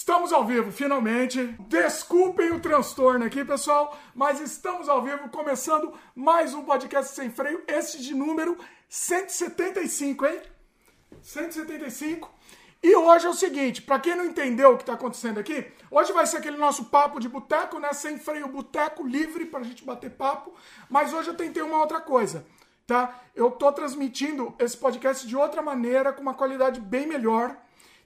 Estamos 0.00 0.32
ao 0.32 0.46
vivo, 0.46 0.72
finalmente. 0.72 1.54
Desculpem 1.68 2.50
o 2.52 2.58
transtorno 2.58 3.22
aqui, 3.26 3.44
pessoal, 3.44 3.94
mas 4.14 4.40
estamos 4.40 4.88
ao 4.88 5.02
vivo, 5.02 5.28
começando 5.28 5.92
mais 6.16 6.54
um 6.54 6.64
podcast 6.64 7.14
sem 7.14 7.28
freio, 7.28 7.62
esse 7.68 8.00
de 8.00 8.14
número 8.14 8.56
175, 8.88 10.24
hein? 10.24 10.40
175. 11.20 12.32
E 12.82 12.96
hoje 12.96 13.26
é 13.26 13.28
o 13.28 13.34
seguinte, 13.34 13.82
para 13.82 13.98
quem 13.98 14.16
não 14.16 14.24
entendeu 14.24 14.72
o 14.72 14.76
que 14.78 14.84
está 14.84 14.94
acontecendo 14.94 15.38
aqui, 15.38 15.70
hoje 15.90 16.14
vai 16.14 16.26
ser 16.26 16.38
aquele 16.38 16.56
nosso 16.56 16.86
papo 16.86 17.20
de 17.20 17.28
boteco, 17.28 17.78
né? 17.78 17.92
Sem 17.92 18.18
freio 18.18 18.48
boteco, 18.48 19.06
livre 19.06 19.44
para 19.44 19.60
a 19.60 19.64
gente 19.64 19.84
bater 19.84 20.12
papo. 20.12 20.54
Mas 20.88 21.12
hoje 21.12 21.28
eu 21.28 21.36
tentei 21.36 21.62
uma 21.62 21.76
outra 21.76 22.00
coisa, 22.00 22.46
tá? 22.86 23.20
Eu 23.34 23.50
tô 23.50 23.70
transmitindo 23.70 24.54
esse 24.58 24.78
podcast 24.78 25.26
de 25.26 25.36
outra 25.36 25.60
maneira, 25.60 26.10
com 26.10 26.22
uma 26.22 26.32
qualidade 26.32 26.80
bem 26.80 27.06
melhor. 27.06 27.54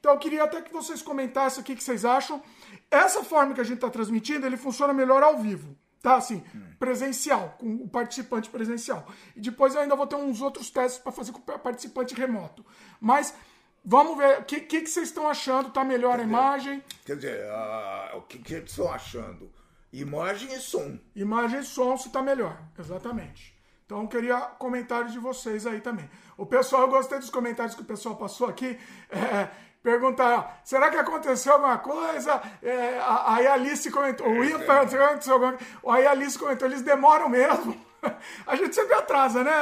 Então 0.05 0.13
eu 0.13 0.19
queria 0.19 0.45
até 0.45 0.61
que 0.61 0.71
vocês 0.71 1.01
comentassem 1.01 1.63
o 1.63 1.65
que, 1.65 1.75
que 1.75 1.83
vocês 1.83 2.05
acham. 2.05 2.43
Essa 2.91 3.25
forma 3.25 3.55
que 3.55 3.61
a 3.63 3.65
gente 3.65 3.77
está 3.77 3.89
transmitindo, 3.89 4.45
ele 4.45 4.59
funciona 4.59 4.93
melhor 4.93 5.23
ao 5.23 5.39
vivo. 5.39 5.75
Tá, 6.03 6.17
assim, 6.17 6.45
presencial, 6.79 7.57
com 7.59 7.77
o 7.77 7.89
participante 7.89 8.51
presencial. 8.51 9.09
E 9.35 9.41
depois 9.41 9.75
eu 9.75 9.81
ainda 9.81 9.97
vou 9.97 10.07
ter 10.07 10.17
uns 10.17 10.43
outros 10.43 10.69
testes 10.69 11.01
para 11.01 11.11
fazer 11.11 11.33
com 11.33 11.39
o 11.39 11.59
participante 11.59 12.15
remoto. 12.15 12.63
Mas 13.01 13.35
vamos 13.83 14.19
ver, 14.19 14.41
o 14.41 14.45
que, 14.45 14.61
que, 14.61 14.83
que, 14.83 14.91
vocês 14.91 15.09
estão 15.09 15.27
achando? 15.27 15.71
Tá 15.71 15.83
melhor 15.83 16.21
a 16.21 16.23
imagem? 16.23 16.85
Quer 17.07 17.17
dizer, 17.17 17.41
uh, 17.47 18.19
o 18.19 18.23
que, 18.25 18.39
que 18.41 18.53
eles 18.57 18.69
estão 18.73 18.93
achando? 18.93 19.51
Imagem 19.91 20.53
e 20.53 20.61
som. 20.61 20.99
Imagem 21.17 21.61
e 21.61 21.65
som 21.65 21.97
se 21.97 22.11
tá 22.11 22.21
melhor, 22.21 22.61
exatamente. 22.79 23.59
Então 23.87 24.03
eu 24.03 24.09
queria 24.09 24.39
comentários 24.59 25.13
de 25.13 25.19
vocês 25.19 25.67
aí 25.67 25.81
também. 25.81 26.11
O 26.37 26.45
pessoal, 26.45 26.83
eu 26.83 26.89
gostei 26.89 27.19
dos 27.19 27.31
comentários 27.31 27.75
que 27.75 27.81
o 27.81 27.87
pessoal 27.87 28.17
passou 28.17 28.47
aqui. 28.47 28.79
É, 29.09 29.49
perguntar, 29.85 30.63
será 30.65 30.91
que 30.91 30.97
aconteceu 30.97 31.53
alguma 31.53 31.77
coisa? 31.77 32.41
É, 32.63 32.99
aí 33.27 33.47
a 33.47 33.53
Alice 33.53 33.91
comentou, 33.91 34.27
o 34.27 34.43
Ian 34.43 34.57
aconteceu 34.57 35.35
alguma 35.35 35.53
coisa. 35.53 35.67
Aí 35.87 36.07
a 36.07 36.11
Alice 36.13 36.39
comentou, 36.39 36.67
eles 36.67 36.81
demoram 36.81 37.29
mesmo. 37.29 37.77
A 38.47 38.55
gente 38.55 38.75
sempre 38.75 38.95
atrasa, 38.95 39.43
né? 39.43 39.53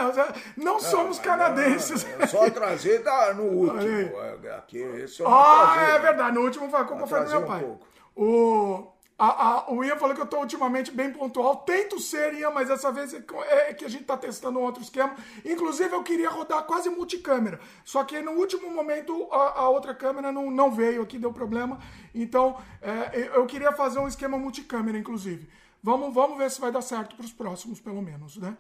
Não, 0.57 0.81
somos 0.81 1.21
canadenses. 1.21 2.05
Não, 2.19 2.27
só 2.27 2.45
atrasei 2.45 3.01
no 3.37 3.45
último. 3.71 4.13
Aqui, 4.59 4.79
esse 4.79 5.23
é 5.23 5.27
ah, 5.29 5.95
é 5.95 5.99
verdade. 6.01 6.35
No 6.35 6.43
último 6.43 6.69
foi 6.69 6.81
a 6.81 6.85
culpa 6.85 7.07
foi 7.07 7.25
do 7.25 7.31
meu 7.31 7.43
pai. 7.43 7.63
Um 7.65 7.79
o, 8.17 8.92
a, 9.19 9.27
a, 9.27 9.73
o 9.73 9.85
Ian 9.85 9.97
falou 9.97 10.15
que 10.15 10.21
eu 10.21 10.25
estou 10.25 10.41
ultimamente 10.41 10.91
bem 10.91 11.13
pontual. 11.13 11.57
Tento 11.57 11.99
ser, 12.01 12.35
Ian, 12.35 12.51
mas 12.51 12.69
dessa 12.69 12.91
vez 12.91 13.15
é, 13.15 13.23
é 13.71 13.75
que 13.75 13.85
a 13.85 13.89
gente 13.89 14.03
está 14.03 14.17
testando 14.17 14.59
um 14.59 14.63
outro 14.63 14.83
esquema. 14.83 15.15
Inclusive, 15.45 15.95
eu 15.95 16.03
queria 16.03 16.31
rodar 16.31 16.65
quase 16.65 16.89
multicâmera. 16.91 17.61
Só 17.85 18.03
que 18.05 18.21
no 18.21 18.33
último 18.33 18.71
momento 18.71 19.29
a, 19.31 19.61
a 19.61 19.69
outra 19.69 19.95
câmera 19.95 20.33
não, 20.33 20.51
não 20.51 20.71
veio 20.71 21.03
aqui, 21.03 21.19
deu 21.19 21.33
problema. 21.33 21.79
Então, 22.15 22.57
é, 22.81 23.31
eu 23.35 23.47
queria 23.47 23.73
fazer 23.73 23.99
um 23.99 24.09
esquema 24.09 24.37
multicâmera, 24.39 24.99
inclusive. 24.99 25.49
Vamos, 25.83 26.15
vamos 26.15 26.39
ver 26.39 26.51
se 26.51 26.61
vai 26.61 26.71
dar 26.71 26.83
certo 26.83 27.17
para 27.17 27.25
os 27.25 27.33
próximos, 27.33 27.81
pelo 27.81 28.01
menos, 28.01 28.37
né? 28.37 28.57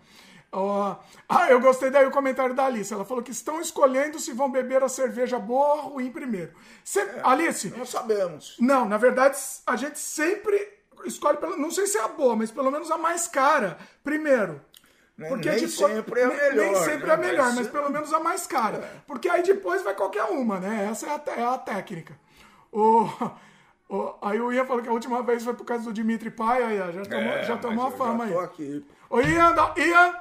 Uh, 0.52 0.94
ah, 1.26 1.48
eu 1.48 1.58
gostei 1.60 1.90
daí 1.90 2.04
o 2.06 2.10
comentário 2.10 2.54
da 2.54 2.66
Alice. 2.66 2.92
Ela 2.92 3.06
falou 3.06 3.22
que 3.22 3.30
estão 3.30 3.60
escolhendo 3.60 4.18
se 4.18 4.32
vão 4.32 4.50
beber 4.50 4.82
a 4.82 4.88
cerveja 4.88 5.38
boa 5.38 5.74
ou 5.74 5.80
ruim 5.92 6.10
primeiro. 6.10 6.52
Cê, 6.84 7.00
é, 7.00 7.20
Alice? 7.24 7.72
Não 7.76 7.86
sabemos. 7.86 8.56
Não, 8.60 8.86
na 8.86 8.98
verdade, 8.98 9.38
a 9.66 9.76
gente 9.76 9.98
sempre 9.98 10.68
escolhe, 11.06 11.38
pela, 11.38 11.56
não 11.56 11.70
sei 11.70 11.86
se 11.86 11.96
é 11.96 12.02
a 12.02 12.08
boa, 12.08 12.36
mas 12.36 12.50
pelo 12.50 12.70
menos 12.70 12.90
a 12.90 12.98
mais 12.98 13.26
cara 13.26 13.78
primeiro. 14.04 14.60
Porque 15.16 15.50
nem 15.50 15.66
depois, 15.66 15.74
sempre 15.74 16.20
é 16.20 16.24
a 16.24 16.28
melhor. 16.28 16.54
Nem 16.54 16.74
sempre 16.76 17.06
né? 17.06 17.08
é 17.08 17.14
a 17.14 17.16
melhor, 17.16 17.46
mas, 17.46 17.54
mas 17.54 17.68
pelo 17.68 17.90
menos 17.90 18.12
a 18.12 18.20
mais 18.20 18.46
cara. 18.46 18.78
É. 18.78 19.00
Porque 19.06 19.28
aí 19.28 19.42
depois 19.42 19.82
vai 19.82 19.94
qualquer 19.94 20.24
uma, 20.24 20.58
né? 20.58 20.88
Essa 20.90 21.06
é 21.06 21.10
a, 21.10 21.40
é 21.40 21.44
a 21.44 21.58
técnica. 21.58 22.18
O, 22.70 23.08
o, 23.88 24.14
aí 24.20 24.40
o 24.40 24.52
Ian 24.52 24.64
falou 24.64 24.82
que 24.82 24.88
a 24.88 24.92
última 24.92 25.22
vez 25.22 25.44
foi 25.44 25.54
por 25.54 25.64
causa 25.64 25.84
do 25.84 25.92
Dimitri 25.92 26.30
Pai, 26.30 26.62
aí 26.62 26.92
já 26.92 27.04
tomou, 27.04 27.32
é, 27.32 27.44
já 27.44 27.56
tomou 27.56 27.86
a 27.86 27.90
fama 27.90 28.24
aí. 28.24 28.36
Aqui. 28.36 28.84
Ô 29.10 29.20
Ian, 29.20 29.54
Ian, 29.76 30.14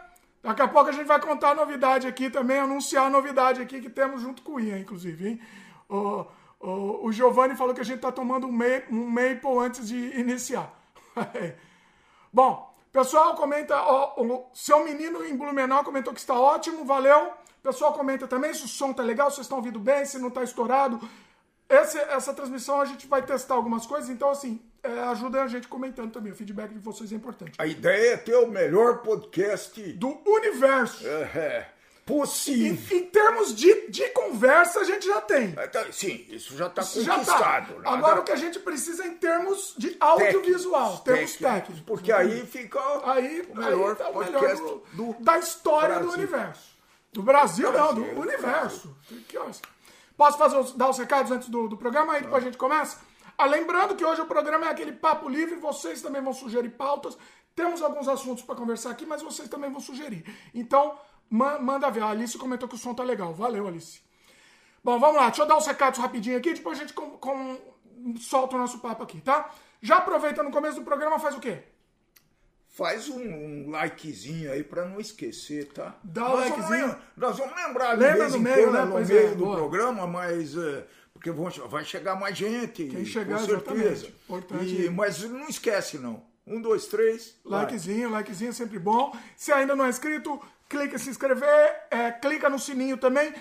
Daqui 0.43 0.61
a 0.61 0.67
pouco 0.67 0.89
a 0.89 0.91
gente 0.91 1.05
vai 1.05 1.19
contar 1.19 1.51
a 1.51 1.55
novidade 1.55 2.07
aqui 2.07 2.29
também, 2.29 2.57
anunciar 2.57 3.05
a 3.05 3.09
novidade 3.09 3.61
aqui 3.61 3.79
que 3.79 3.89
temos 3.89 4.21
junto 4.21 4.41
com 4.41 4.53
o 4.53 4.59
Ian, 4.59 4.79
inclusive, 4.79 5.27
hein? 5.27 5.41
O, 5.87 6.25
o, 6.59 7.05
o 7.05 7.11
Giovanni 7.11 7.55
falou 7.55 7.75
que 7.75 7.81
a 7.81 7.85
gente 7.85 7.97
está 7.97 8.11
tomando 8.11 8.47
um, 8.47 8.51
maple, 8.51 8.95
um 8.95 9.07
maple 9.07 9.57
antes 9.59 9.87
de 9.87 10.19
iniciar. 10.19 10.73
Bom, 12.33 12.73
pessoal, 12.91 13.35
comenta. 13.35 13.75
Ó, 13.83 14.21
o 14.21 14.49
seu 14.53 14.83
menino 14.83 15.23
em 15.23 15.35
Blumenau 15.35 15.83
comentou 15.83 16.13
que 16.13 16.19
está 16.19 16.33
ótimo, 16.33 16.85
valeu. 16.85 17.33
Pessoal, 17.61 17.93
comenta 17.93 18.27
também 18.27 18.53
se 18.53 18.65
o 18.65 18.67
som 18.67 18.91
tá 18.91 19.03
legal, 19.03 19.29
se 19.29 19.35
vocês 19.35 19.45
estão 19.45 19.59
ouvindo 19.59 19.79
bem, 19.79 20.05
se 20.05 20.17
não 20.17 20.29
está 20.29 20.43
estourado. 20.43 20.99
Essa, 21.69 21.99
essa 21.99 22.33
transmissão 22.33 22.81
a 22.81 22.85
gente 22.85 23.05
vai 23.05 23.21
testar 23.21 23.53
algumas 23.53 23.85
coisas, 23.85 24.09
então 24.09 24.29
assim, 24.29 24.59
é, 24.83 24.99
ajuda 25.03 25.43
a 25.43 25.47
gente 25.47 25.67
comentando 25.67 26.11
também. 26.11 26.31
O 26.31 26.35
feedback 26.35 26.71
de 26.71 26.79
vocês 26.79 27.11
é 27.11 27.15
importante. 27.15 27.53
A 27.57 27.67
ideia 27.67 28.13
é 28.13 28.17
ter 28.17 28.35
o 28.35 28.47
melhor 28.47 28.99
podcast 28.99 29.81
do 29.93 30.19
universo. 30.25 31.07
É, 31.07 31.67
possível. 32.05 32.77
Em, 32.91 32.97
em, 32.97 33.05
termos 33.05 33.55
de, 33.55 33.89
de 33.89 34.09
conversa, 34.09 34.79
a 34.79 34.83
gente 34.83 35.05
já 35.05 35.21
tem. 35.21 35.53
É, 35.55 35.67
tá, 35.67 35.85
sim, 35.91 36.25
isso 36.29 36.57
já 36.57 36.67
está 36.67 36.83
conquistado. 36.83 37.75
Já 37.75 37.81
tá. 37.83 37.91
Agora, 37.91 38.21
o 38.21 38.23
que 38.23 38.31
a 38.31 38.35
gente 38.35 38.59
precisa 38.59 39.05
em 39.05 39.13
termos 39.13 39.75
de 39.77 39.95
audiovisual, 39.99 40.97
termos 40.99 41.35
técnicos. 41.35 41.79
Porque 41.81 42.11
aí 42.11 42.45
fica 42.45 42.79
aí, 43.05 43.47
o 43.49 43.57
melhor 43.57 43.91
aí 43.91 43.95
tá 43.95 44.05
podcast 44.05 44.61
melhor 44.61 44.81
do, 44.93 45.13
do, 45.13 45.23
da 45.23 45.37
história 45.37 45.95
Brasil. 45.95 46.07
do 46.07 46.13
universo. 46.13 46.71
Do 47.13 47.21
Brasil, 47.21 47.71
Brasil 47.71 47.95
não, 47.95 48.13
do 48.13 48.19
universo. 48.19 48.95
Brasil. 49.07 49.61
Posso 50.17 50.37
fazer, 50.37 50.77
dar 50.77 50.89
os 50.89 50.97
recados 50.97 51.31
antes 51.31 51.49
do, 51.49 51.67
do 51.67 51.77
programa? 51.77 52.13
Aí 52.13 52.21
depois 52.21 52.43
a 52.43 52.45
gente 52.45 52.57
começa? 52.57 52.97
Ah, 53.41 53.47
lembrando 53.47 53.95
que 53.95 54.05
hoje 54.05 54.21
o 54.21 54.27
programa 54.27 54.67
é 54.67 54.69
aquele 54.69 54.91
papo 54.91 55.27
livre, 55.27 55.55
vocês 55.55 55.99
também 55.99 56.21
vão 56.21 56.31
sugerir 56.31 56.69
pautas. 56.69 57.17
Temos 57.55 57.81
alguns 57.81 58.07
assuntos 58.07 58.43
para 58.43 58.53
conversar 58.53 58.91
aqui, 58.91 59.03
mas 59.03 59.23
vocês 59.23 59.49
também 59.49 59.71
vão 59.71 59.81
sugerir. 59.81 60.23
Então, 60.53 60.95
ma 61.27 61.57
manda 61.57 61.89
ver. 61.89 62.03
A 62.03 62.09
Alice 62.09 62.37
comentou 62.37 62.69
que 62.69 62.75
o 62.75 62.77
som 62.77 62.93
tá 62.93 63.01
legal. 63.01 63.33
Valeu, 63.33 63.67
Alice. 63.67 63.99
Bom, 64.83 64.99
vamos 64.99 65.15
lá. 65.15 65.29
Deixa 65.29 65.41
eu 65.41 65.47
dar 65.47 65.57
os 65.57 65.65
recados 65.65 65.99
rapidinho 65.99 66.37
aqui, 66.37 66.53
depois 66.53 66.77
a 66.77 66.81
gente 66.81 66.93
com, 66.93 67.17
com, 67.17 67.57
solta 68.19 68.55
o 68.55 68.59
nosso 68.59 68.77
papo 68.77 69.01
aqui, 69.01 69.19
tá? 69.19 69.49
Já 69.81 69.97
aproveita 69.97 70.43
no 70.43 70.51
começo 70.51 70.79
do 70.79 70.85
programa, 70.85 71.17
faz 71.17 71.35
o 71.35 71.39
quê? 71.39 71.63
faz 72.71 73.09
um, 73.09 73.21
um 73.21 73.69
likezinho 73.69 74.51
aí 74.51 74.63
para 74.63 74.85
não 74.85 74.99
esquecer, 74.99 75.67
tá? 75.73 75.95
Dá 76.03 76.29
o 76.29 76.35
likezinho. 76.35 76.87
Vamos, 76.87 76.97
nós 77.17 77.37
vamos 77.37 77.55
lembrar 77.55 77.95
de 77.95 78.03
Lembra 78.03 78.19
vez 78.19 78.33
no 78.33 78.39
meio, 78.39 78.55
quando, 78.55 78.73
né? 78.73 78.85
no 78.85 79.05
meio 79.05 79.19
é, 79.19 79.29
do 79.29 79.45
boa. 79.45 79.57
programa, 79.57 80.07
mas 80.07 80.57
é, 80.57 80.87
porque 81.21 81.29
vão, 81.29 81.51
vai 81.69 81.85
chegar 81.85 82.15
mais 82.15 82.35
gente, 82.35 82.87
Quem 82.87 83.05
chegar, 83.05 83.39
com 83.39 83.45
certeza. 83.45 84.07
E, 84.63 84.89
mas 84.89 85.21
não 85.21 85.47
esquece 85.47 85.99
não. 85.99 86.23
Um, 86.47 86.59
dois, 86.59 86.87
três. 86.87 87.39
Likezinho, 87.45 88.09
like. 88.09 88.29
likezinho 88.29 88.49
é 88.49 88.53
sempre 88.53 88.79
bom. 88.79 89.15
Se 89.37 89.51
ainda 89.51 89.75
não 89.75 89.85
é 89.85 89.89
inscrito, 89.89 90.41
clica 90.67 90.95
em 90.95 90.97
se 90.97 91.11
inscrever, 91.11 91.75
é, 91.91 92.11
clica 92.11 92.49
no 92.49 92.57
sininho 92.57 92.97
também 92.97 93.31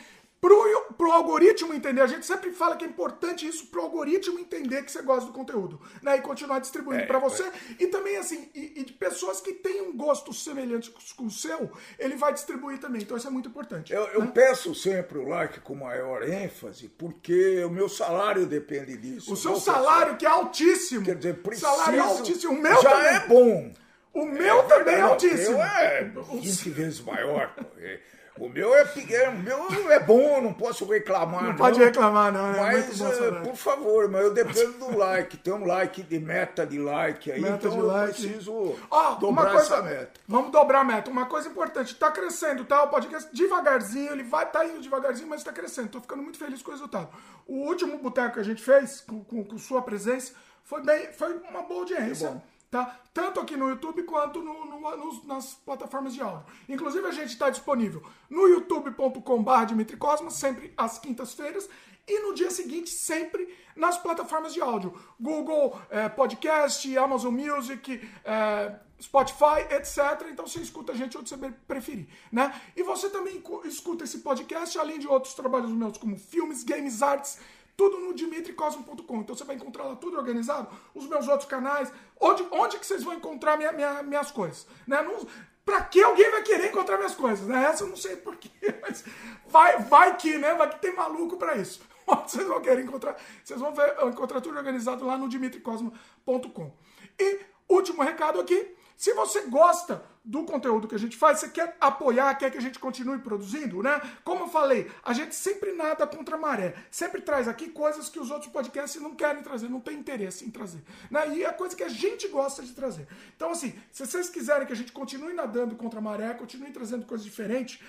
pro, 0.41 0.95
pro 0.97 1.13
algoritmo 1.13 1.75
entender. 1.75 2.01
A 2.01 2.07
gente 2.07 2.25
sempre 2.25 2.51
fala 2.53 2.77
que 2.77 2.85
é 2.85 2.89
importante 2.89 3.47
isso 3.47 3.67
pro 3.67 3.83
algoritmo 3.83 4.39
entender 4.39 4.83
que 4.83 4.91
você 4.91 5.03
gosta 5.03 5.27
do 5.27 5.33
conteúdo, 5.33 5.81
né? 6.03 6.17
E 6.17 6.21
continuar 6.21 6.59
distribuindo 6.61 7.03
é, 7.03 7.07
para 7.07 7.19
você. 7.19 7.43
É. 7.43 7.53
E 7.79 7.87
também, 7.89 8.17
assim, 8.17 8.49
e, 8.55 8.81
e, 8.81 8.85
de 8.85 8.93
pessoas 8.93 9.41
que 9.41 9.53
têm 9.53 9.83
um 9.83 9.97
gosto 9.97 10.33
semelhante 10.33 10.91
com 11.17 11.27
o 11.27 11.31
seu, 11.31 11.71
ele 11.99 12.17
vai 12.17 12.33
distribuir 12.33 12.79
também. 12.79 13.03
Então 13.03 13.17
isso 13.17 13.27
é 13.27 13.31
muito 13.31 13.49
importante. 13.49 13.93
Eu, 13.93 14.05
eu 14.07 14.21
né? 14.21 14.31
peço 14.33 14.75
sempre 14.75 15.19
o 15.19 15.29
like 15.29 15.61
com 15.61 15.75
maior 15.75 16.23
ênfase, 16.23 16.89
porque 16.89 17.63
o 17.65 17.71
meu 17.71 17.89
salário 17.89 18.47
depende 18.47 18.97
disso. 18.97 19.33
O 19.33 19.37
seu 19.37 19.57
salário, 19.57 20.17
que 20.17 20.25
é 20.25 20.31
altíssimo. 20.31 21.05
Quer 21.05 21.17
dizer, 21.17 21.43
preciso, 21.43 21.71
salário 21.71 21.99
é 21.99 22.03
altíssimo. 22.03 22.53
O 22.55 22.61
meu 22.61 22.83
já 22.83 22.91
também. 22.91 23.15
é 23.15 23.21
bom. 23.27 23.73
O 24.13 24.27
meu 24.27 24.59
é, 24.61 24.63
também 24.63 24.95
é 24.95 25.01
altíssimo. 25.03 25.59
É 25.59 26.13
20 26.33 26.71
vezes 26.71 27.01
maior. 27.01 27.55
O 28.41 28.49
meu 28.49 28.75
é 28.75 28.87
pequeno, 28.87 29.33
o 29.33 29.43
meu 29.43 29.93
é 29.93 30.01
bom, 30.01 30.41
não 30.41 30.55
posso 30.55 30.87
reclamar. 30.87 31.43
Não, 31.43 31.51
não. 31.51 31.57
pode 31.57 31.79
reclamar, 31.79 32.33
não. 32.33 32.55
É 32.55 32.59
mas, 32.59 32.99
bom, 32.99 33.43
por 33.43 33.55
favor, 33.55 34.09
mas 34.09 34.23
eu 34.23 34.33
dependo 34.33 34.79
do 34.79 34.97
like. 34.97 35.37
Tem 35.37 35.53
um 35.53 35.67
like 35.67 36.03
de 36.03 36.19
meta 36.19 36.67
de 36.67 36.79
like 36.79 37.31
aí, 37.31 37.39
meta 37.39 37.67
então 37.67 37.71
de 37.71 37.83
like. 37.83 38.23
eu 38.23 38.29
preciso 38.31 38.79
oh, 38.91 39.15
dobrar 39.17 39.53
coisa, 39.53 39.75
essa 39.75 39.83
meta. 39.83 40.21
Vamos 40.27 40.51
dobrar 40.53 40.81
a 40.81 40.85
meta. 40.85 41.11
Uma 41.11 41.27
coisa 41.27 41.51
importante, 41.51 41.95
tá 41.95 42.11
crescendo, 42.11 42.65
tá? 42.65 42.83
O 42.85 42.89
podcast 42.89 43.29
devagarzinho, 43.31 44.11
ele 44.11 44.23
vai 44.23 44.51
tá 44.51 44.65
indo 44.65 44.81
devagarzinho, 44.81 45.29
mas 45.29 45.45
tá 45.45 45.53
crescendo. 45.53 45.91
Tô 45.91 46.01
ficando 46.01 46.23
muito 46.23 46.39
feliz 46.39 46.63
com 46.63 46.71
o 46.71 46.73
resultado. 46.73 47.11
O 47.47 47.67
último 47.67 47.99
boteco 47.99 48.35
que 48.35 48.41
a 48.41 48.45
gente 48.45 48.63
fez, 48.63 49.03
com, 49.03 49.23
com, 49.23 49.45
com 49.45 49.59
sua 49.59 49.83
presença, 49.83 50.33
foi, 50.65 50.83
bem, 50.83 51.13
foi 51.13 51.35
uma 51.51 51.61
boa 51.61 51.81
audiência 51.81 52.43
tá? 52.71 53.01
Tanto 53.13 53.41
aqui 53.41 53.57
no 53.57 53.69
YouTube 53.69 54.05
quanto 54.05 54.41
no, 54.41 54.65
no, 54.65 55.25
nas 55.25 55.55
plataformas 55.55 56.15
de 56.15 56.23
áudio. 56.23 56.47
Inclusive 56.69 57.07
a 57.07 57.11
gente 57.11 57.31
está 57.31 57.51
disponível 57.51 58.03
no 58.29 58.47
youtube.com.br 58.47 59.65
Dimitri 59.67 59.97
Cosma, 59.97 60.31
sempre 60.31 60.73
às 60.77 60.99
quintas-feiras, 60.99 61.69
e 62.07 62.21
no 62.21 62.35
dia 62.35 62.51
seguinte 62.51 62.91
sempre 62.91 63.49
nas 63.77 63.99
plataformas 63.99 64.55
de 64.55 64.61
áudio. 64.61 64.95
Google 65.19 65.81
é, 65.91 66.09
Podcast, 66.09 66.97
Amazon 66.97 67.35
Music, 67.35 68.09
é, 68.25 68.75
Spotify, 69.01 69.67
etc. 69.71 70.29
Então 70.31 70.47
você 70.47 70.61
escuta 70.61 70.93
a 70.93 70.95
gente 70.95 71.17
onde 71.17 71.29
você 71.29 71.37
preferir, 71.67 72.09
né? 72.31 72.55
E 72.77 72.83
você 72.83 73.09
também 73.09 73.43
escuta 73.65 74.05
esse 74.05 74.19
podcast, 74.19 74.79
além 74.79 74.99
de 74.99 75.09
outros 75.09 75.35
trabalhos 75.35 75.71
meus, 75.71 75.99
como 75.99 76.19
filmes, 76.19 76.63
games, 76.63 77.03
artes, 77.03 77.39
tudo 77.77 77.99
no 77.99 78.15
dimitricosmo.com. 78.15 79.17
Então 79.19 79.35
você 79.35 79.45
vai 79.45 79.57
encontrar 79.57 79.85
lá 79.85 79.97
tudo 79.97 80.17
organizado, 80.17 80.69
os 80.95 81.07
meus 81.07 81.29
outros 81.29 81.49
canais, 81.49 81.93
onde, 82.21 82.47
onde 82.51 82.79
que 82.79 82.87
vocês 82.87 83.03
vão 83.03 83.15
encontrar 83.15 83.57
minha, 83.57 83.73
minha, 83.73 84.03
minhas 84.03 84.31
coisas. 84.31 84.67
Né? 84.87 85.01
Não, 85.03 85.27
pra 85.65 85.83
que 85.83 86.03
alguém 86.03 86.31
vai 86.31 86.43
querer 86.43 86.69
encontrar 86.69 86.97
minhas 86.97 87.15
coisas? 87.15 87.47
Né? 87.47 87.65
Essa 87.65 87.85
eu 87.85 87.89
não 87.89 87.97
sei 87.97 88.17
porquê, 88.17 88.51
mas 88.83 89.05
vai, 89.47 89.79
vai 89.79 90.17
que, 90.17 90.39
né? 90.39 90.55
Vai 90.55 90.71
que 90.71 90.81
tem 90.81 90.95
maluco 90.95 91.37
para 91.37 91.57
isso. 91.57 91.81
Vocês 92.27 92.47
vão 92.47 92.61
querer 92.61 92.83
encontrar, 92.83 93.17
vocês 93.45 93.61
vão 93.61 93.73
ver, 93.73 93.95
encontrar 94.09 94.41
tudo 94.41 94.57
organizado 94.59 95.07
lá 95.07 95.17
no 95.17 95.29
dimitricosmo.com. 95.29 96.73
E 97.17 97.41
último 97.69 98.03
recado 98.03 98.41
aqui, 98.41 98.75
se 98.97 99.15
você 99.15 99.43
gosta 99.43 100.05
do 100.25 100.45
conteúdo 100.45 100.87
que 100.87 100.95
a 100.95 100.99
gente 100.99 101.17
faz, 101.17 101.41
você 101.41 101.49
quer 101.49 101.77
apoiar, 101.81 102.35
quer 102.35 102.51
que 102.51 102.59
a 102.59 102.61
gente 102.61 102.79
continue 102.79 103.19
produzindo, 103.19 103.83
né? 103.83 104.01
Como 104.23 104.45
eu 104.45 104.49
falei, 104.49 104.91
a 105.03 105.13
gente 105.13 105.35
sempre 105.35 105.73
nada 105.73 106.07
contra 106.07 106.37
a 106.37 106.39
maré. 106.39 106.75
Sempre 106.91 107.23
traz 107.23 107.49
aqui 107.49 107.71
coisas 107.71 108.09
que 108.09 108.19
os 108.19 108.31
outros 108.31 108.53
podcasts 108.53 109.01
não 109.01 109.15
querem 109.15 109.43
trazer, 109.43 109.69
não 109.69 109.81
tem 109.81 109.97
interesse 109.97 110.45
em 110.45 110.51
trazer. 110.51 110.83
Né? 111.11 111.37
E 111.37 111.45
é 111.45 111.53
coisa 111.53 111.75
que 111.75 111.83
a 111.83 111.89
gente 111.89 112.29
gosta 112.29 112.63
de 112.63 112.73
trazer. 112.73 113.09
Então, 113.35 113.51
assim, 113.51 113.75
se 113.91 114.07
vocês 114.07 114.29
quiserem 114.29 114.67
que 114.67 114.73
a 114.73 114.77
gente 114.77 114.93
continue 114.93 115.33
nadando 115.33 115.75
contra 115.75 115.99
a 115.99 116.03
maré, 116.03 116.35
continue 116.35 116.71
trazendo 116.71 117.07
coisas 117.07 117.25
diferentes, 117.25 117.81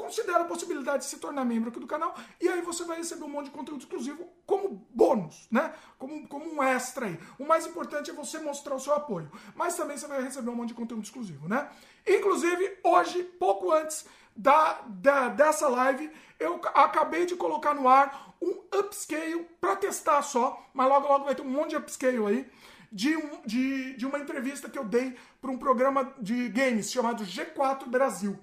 considera 0.00 0.40
a 0.40 0.44
possibilidade 0.44 1.04
de 1.04 1.10
se 1.10 1.18
tornar 1.18 1.44
membro 1.44 1.68
aqui 1.68 1.78
do 1.78 1.86
canal 1.86 2.14
e 2.40 2.48
aí 2.48 2.62
você 2.62 2.84
vai 2.84 2.96
receber 2.96 3.24
um 3.24 3.28
monte 3.28 3.46
de 3.46 3.50
conteúdo 3.50 3.82
exclusivo 3.82 4.26
como 4.46 4.86
bônus, 4.90 5.46
né? 5.50 5.74
Como, 5.98 6.26
como 6.26 6.50
um 6.54 6.62
extra 6.62 7.06
aí. 7.06 7.20
O 7.38 7.44
mais 7.46 7.66
importante 7.66 8.10
é 8.10 8.14
você 8.14 8.38
mostrar 8.38 8.74
o 8.74 8.80
seu 8.80 8.94
apoio, 8.94 9.30
mas 9.54 9.76
também 9.76 9.98
você 9.98 10.06
vai 10.06 10.22
receber 10.22 10.48
um 10.48 10.54
monte 10.54 10.68
de 10.68 10.74
conteúdo 10.74 11.04
exclusivo, 11.04 11.46
né? 11.46 11.68
Inclusive, 12.06 12.78
hoje, 12.82 13.22
pouco 13.22 13.70
antes 13.70 14.06
da, 14.34 14.80
da 14.88 15.28
dessa 15.28 15.68
live, 15.68 16.10
eu 16.38 16.58
acabei 16.74 17.26
de 17.26 17.36
colocar 17.36 17.74
no 17.74 17.86
ar 17.86 18.34
um 18.40 18.62
upscale 18.78 19.46
para 19.60 19.76
testar 19.76 20.22
só, 20.22 20.66
mas 20.72 20.88
logo 20.88 21.06
logo 21.06 21.24
vai 21.26 21.34
ter 21.34 21.42
um 21.42 21.50
monte 21.50 21.70
de 21.70 21.76
upscale 21.76 22.26
aí. 22.26 22.50
De, 22.92 23.16
um, 23.16 23.40
de, 23.46 23.94
de 23.94 24.04
uma 24.04 24.18
entrevista 24.18 24.68
que 24.68 24.76
eu 24.76 24.84
dei 24.84 25.16
para 25.40 25.48
um 25.48 25.56
programa 25.56 26.12
de 26.18 26.48
games 26.48 26.90
chamado 26.90 27.22
G4 27.22 27.86
Brasil. 27.86 28.36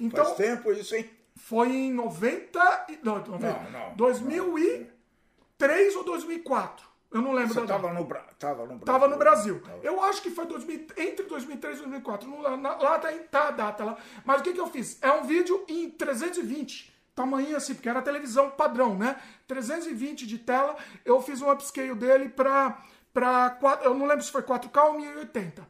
Então, 0.00 0.24
Faz 0.24 0.36
tempo 0.36 0.72
isso, 0.72 0.94
hein? 0.94 1.08
Foi 1.36 1.68
em 1.68 1.92
90. 1.92 2.86
Não, 3.02 3.18
90, 3.18 3.70
não, 3.70 3.88
não 3.88 3.96
2003 3.96 5.92
não. 5.92 5.98
ou 6.00 6.04
2004. 6.04 6.90
Eu 7.12 7.20
não 7.20 7.32
lembro 7.32 7.52
Você 7.52 7.60
estava 7.60 7.92
no, 7.92 8.04
Bra 8.04 8.24
tava 8.38 8.62
no 8.62 8.76
Brasil. 8.76 8.84
Tava 8.84 9.08
no 9.08 9.16
Brasil. 9.16 9.60
Tava. 9.60 9.80
Eu 9.82 10.00
acho 10.04 10.22
que 10.22 10.30
foi 10.30 10.46
2000, 10.46 10.86
entre 10.96 11.26
2003 11.26 11.78
e 11.78 11.80
2004. 11.80 12.40
Lá, 12.40 12.56
lá 12.56 12.98
tá, 12.98 13.12
tá 13.30 13.48
a 13.48 13.50
data 13.50 13.84
lá. 13.84 13.98
Mas 14.24 14.40
o 14.40 14.44
que, 14.44 14.52
que 14.52 14.60
eu 14.60 14.68
fiz? 14.68 14.96
É 15.02 15.10
um 15.10 15.24
vídeo 15.24 15.64
em 15.68 15.90
320. 15.90 16.94
Tamanho 17.12 17.56
assim, 17.56 17.74
porque 17.74 17.88
era 17.88 18.00
televisão 18.00 18.50
padrão, 18.50 18.96
né? 18.96 19.20
320 19.48 20.24
de 20.24 20.38
tela. 20.38 20.76
Eu 21.04 21.20
fiz 21.20 21.42
um 21.42 21.50
upscale 21.50 21.94
dele 21.94 22.28
para. 22.28 22.80
Pra, 23.12 23.58
eu 23.82 23.92
não 23.92 24.06
lembro 24.06 24.24
se 24.24 24.30
foi 24.30 24.42
4K 24.42 24.84
ou 24.84 25.00
1080. 25.00 25.66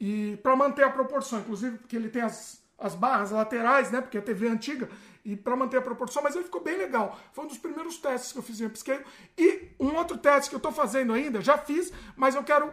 E 0.00 0.38
para 0.42 0.56
manter 0.56 0.84
a 0.84 0.90
proporção, 0.90 1.40
inclusive, 1.40 1.76
porque 1.76 1.96
ele 1.96 2.08
tem 2.08 2.22
as, 2.22 2.57
as 2.78 2.94
barras 2.94 3.30
laterais, 3.30 3.90
né? 3.90 4.00
Porque 4.00 4.18
a 4.18 4.22
TV 4.22 4.46
é 4.46 4.50
antiga, 4.50 4.88
e 5.24 5.36
para 5.36 5.56
manter 5.56 5.78
a 5.78 5.82
proporção, 5.82 6.22
mas 6.22 6.34
ele 6.34 6.44
ficou 6.44 6.62
bem 6.62 6.78
legal. 6.78 7.18
Foi 7.32 7.44
um 7.44 7.48
dos 7.48 7.58
primeiros 7.58 7.98
testes 7.98 8.32
que 8.32 8.38
eu 8.38 8.42
fiz 8.42 8.60
em 8.60 8.66
upscale. 8.66 9.04
E 9.36 9.74
um 9.78 9.94
outro 9.96 10.16
teste 10.16 10.48
que 10.48 10.54
eu 10.54 10.58
estou 10.58 10.72
fazendo 10.72 11.12
ainda, 11.12 11.40
já 11.40 11.58
fiz, 11.58 11.92
mas 12.16 12.34
eu 12.34 12.44
quero 12.44 12.72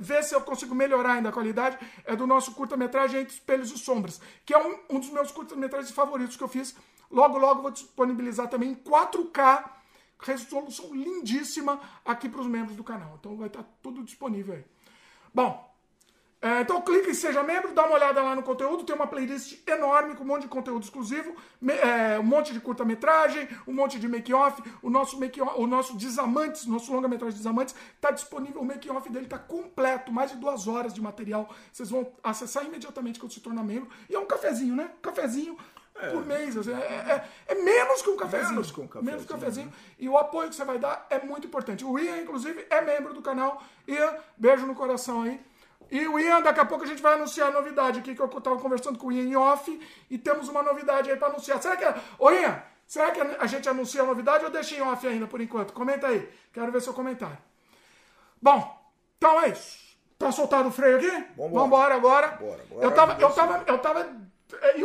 ver 0.00 0.24
se 0.24 0.34
eu 0.34 0.40
consigo 0.40 0.74
melhorar 0.74 1.12
ainda 1.12 1.28
a 1.28 1.32
qualidade, 1.32 1.78
é 2.04 2.16
do 2.16 2.26
nosso 2.26 2.54
curta-metragem 2.54 3.20
Entre 3.20 3.34
Espelhos 3.34 3.70
e 3.70 3.78
Sombras, 3.78 4.20
que 4.44 4.54
é 4.54 4.58
um, 4.58 4.78
um 4.96 4.98
dos 4.98 5.10
meus 5.10 5.30
curta-metragens 5.30 5.94
favoritos 5.94 6.36
que 6.36 6.42
eu 6.42 6.48
fiz. 6.48 6.74
Logo, 7.10 7.36
logo 7.36 7.60
vou 7.60 7.70
disponibilizar 7.70 8.48
também 8.48 8.70
em 8.70 8.74
4K, 8.74 9.70
resolução 10.18 10.94
lindíssima 10.94 11.78
aqui 12.04 12.28
para 12.28 12.40
os 12.40 12.46
membros 12.46 12.76
do 12.76 12.82
canal. 12.82 13.16
Então 13.20 13.36
vai 13.36 13.48
estar 13.48 13.62
tá 13.62 13.68
tudo 13.82 14.02
disponível 14.02 14.54
aí. 14.54 14.64
Bom, 15.34 15.71
é, 16.42 16.60
então 16.62 16.82
clique 16.82 17.08
em 17.08 17.14
Seja 17.14 17.40
Membro, 17.44 17.72
dá 17.72 17.84
uma 17.84 17.94
olhada 17.94 18.20
lá 18.20 18.34
no 18.34 18.42
conteúdo, 18.42 18.82
tem 18.82 18.96
uma 18.96 19.06
playlist 19.06 19.60
enorme 19.64 20.16
com 20.16 20.24
um 20.24 20.26
monte 20.26 20.42
de 20.42 20.48
conteúdo 20.48 20.82
exclusivo, 20.82 21.36
me, 21.60 21.72
é, 21.72 22.18
um 22.18 22.24
monte 22.24 22.52
de 22.52 22.58
curta-metragem, 22.58 23.48
um 23.64 23.72
monte 23.72 23.96
de 23.96 24.08
make-off, 24.08 24.60
o 24.82 24.90
nosso 24.90 25.20
make 25.20 25.40
o 25.40 25.66
nosso 25.68 25.96
Desamantes, 25.96 26.66
nosso 26.66 26.92
longa-metragem 26.92 27.38
Desamantes, 27.38 27.76
está 27.94 28.10
disponível, 28.10 28.60
o 28.60 28.64
make-off 28.64 29.08
dele 29.08 29.26
está 29.26 29.38
completo, 29.38 30.10
mais 30.10 30.32
de 30.32 30.36
duas 30.36 30.66
horas 30.66 30.92
de 30.92 31.00
material, 31.00 31.48
vocês 31.72 31.90
vão 31.90 32.12
acessar 32.24 32.64
imediatamente 32.64 33.20
quando 33.20 33.32
se 33.32 33.38
tornar 33.38 33.62
membro, 33.62 33.88
e 34.10 34.14
é 34.16 34.18
um 34.18 34.26
cafezinho, 34.26 34.74
né? 34.74 34.90
cafezinho 35.00 35.56
é. 35.94 36.10
por 36.10 36.26
mês, 36.26 36.56
assim, 36.56 36.72
é, 36.72 36.74
é, 36.74 37.52
é, 37.52 37.54
menos 37.54 38.02
que 38.02 38.10
um 38.10 38.16
cafezinho. 38.16 38.50
Menos 38.50 38.72
que 38.72 38.80
um 38.80 38.88
cafezinho. 38.88 39.12
Menos 39.12 39.26
que 39.26 39.32
um 39.32 39.38
cafezinho. 39.38 39.66
Né? 39.66 39.72
E 40.00 40.08
o 40.08 40.18
apoio 40.18 40.48
que 40.48 40.56
você 40.56 40.64
vai 40.64 40.78
dar 40.78 41.06
é 41.08 41.24
muito 41.24 41.46
importante. 41.46 41.84
O 41.84 41.96
Ian, 41.96 42.18
inclusive, 42.18 42.66
é 42.68 42.80
membro 42.80 43.14
do 43.14 43.22
canal. 43.22 43.62
Ian, 43.86 44.16
beijo 44.36 44.66
no 44.66 44.74
coração 44.74 45.22
aí. 45.22 45.40
E 45.92 46.08
o 46.08 46.18
Ian, 46.18 46.40
daqui 46.40 46.58
a 46.58 46.64
pouco 46.64 46.84
a 46.84 46.86
gente 46.86 47.02
vai 47.02 47.12
anunciar 47.12 47.48
a 47.48 47.50
novidade 47.50 47.98
aqui, 47.98 48.14
que 48.14 48.22
eu 48.22 48.24
estava 48.24 48.58
conversando 48.58 48.98
com 48.98 49.08
o 49.08 49.12
Ian 49.12 49.24
em 49.24 49.36
off, 49.36 49.78
e 50.08 50.16
temos 50.16 50.48
uma 50.48 50.62
novidade 50.62 51.10
aí 51.10 51.18
para 51.18 51.28
anunciar. 51.28 51.60
Será 51.60 51.76
que. 51.76 51.84
Ô 52.18 52.30
Ian, 52.30 52.62
será 52.86 53.10
que 53.10 53.20
a 53.20 53.46
gente 53.46 53.68
anuncia 53.68 54.00
a 54.00 54.06
novidade 54.06 54.42
ou 54.42 54.50
deixa 54.50 54.74
em 54.74 54.80
off 54.80 55.06
ainda 55.06 55.26
por 55.26 55.38
enquanto? 55.38 55.74
Comenta 55.74 56.06
aí, 56.06 56.26
quero 56.50 56.72
ver 56.72 56.80
seu 56.80 56.94
comentário. 56.94 57.36
Bom, 58.40 58.90
então 59.18 59.42
é 59.42 59.50
isso. 59.50 59.94
Tá 60.18 60.32
soltado 60.32 60.70
o 60.70 60.72
freio 60.72 60.96
aqui? 60.96 61.10
Vambora, 61.36 61.62
Vambora 61.62 61.94
agora. 61.94 62.28
Bora, 62.28 62.64
bora, 62.70 62.84
eu 62.86 62.90
tava, 62.92 63.20
eu 63.20 63.30
tava, 63.30 63.64
eu 63.66 63.78
tava 63.78 64.16
é, 64.62 64.76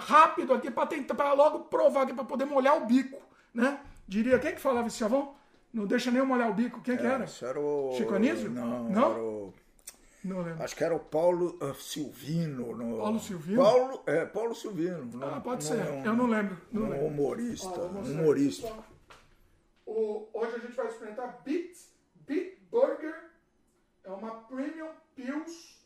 rápido 0.00 0.52
aqui 0.52 0.70
para 0.70 0.86
tentar 0.86 1.14
para 1.14 1.32
logo 1.32 1.60
provar 1.60 2.02
aqui 2.02 2.12
para 2.12 2.24
poder 2.24 2.44
molhar 2.44 2.76
o 2.76 2.84
bico, 2.84 3.18
né? 3.54 3.80
Diria 4.06 4.38
quem 4.38 4.54
que 4.54 4.60
falava 4.60 4.88
esse 4.88 4.98
chavão? 4.98 5.34
Não 5.72 5.86
deixa 5.86 6.10
nem 6.10 6.22
molhar 6.22 6.50
o 6.50 6.52
bico. 6.52 6.82
Quem 6.82 6.94
é, 6.94 6.98
que 6.98 7.06
era? 7.06 7.24
era 7.40 7.58
o... 7.58 7.94
Chico 7.96 8.14
Anísio? 8.14 8.50
Não, 8.50 8.84
não. 8.90 9.10
Era 9.12 9.22
o... 9.22 9.54
Não 10.24 10.40
lembro. 10.42 10.62
Acho 10.62 10.76
que 10.76 10.84
era 10.84 10.94
o 10.94 11.00
Paulo 11.00 11.58
uh, 11.60 11.74
Silvino. 11.74 12.76
No... 12.76 12.98
Paulo 12.98 13.18
Silvino? 13.18 13.62
Paulo, 13.62 14.02
é, 14.06 14.24
Paulo 14.26 14.54
Silvino. 14.54 15.24
ah, 15.24 15.40
pode 15.40 15.64
ser. 15.64 15.82
Um, 15.82 16.04
eu 16.04 16.14
não 16.14 16.26
lembro. 16.26 16.56
Não 16.70 16.82
um 16.82 16.88
lembro. 16.88 17.06
humorista. 17.06 17.80
humorista. 17.80 18.72
O, 19.84 20.28
hoje 20.32 20.54
a 20.54 20.58
gente 20.58 20.76
vai 20.76 20.86
experimentar 20.86 21.42
Beat, 21.44 21.76
Beat 22.26 22.58
Burger. 22.70 23.30
É 24.04 24.10
uma 24.10 24.30
Premium 24.42 24.90
Pills. 25.16 25.76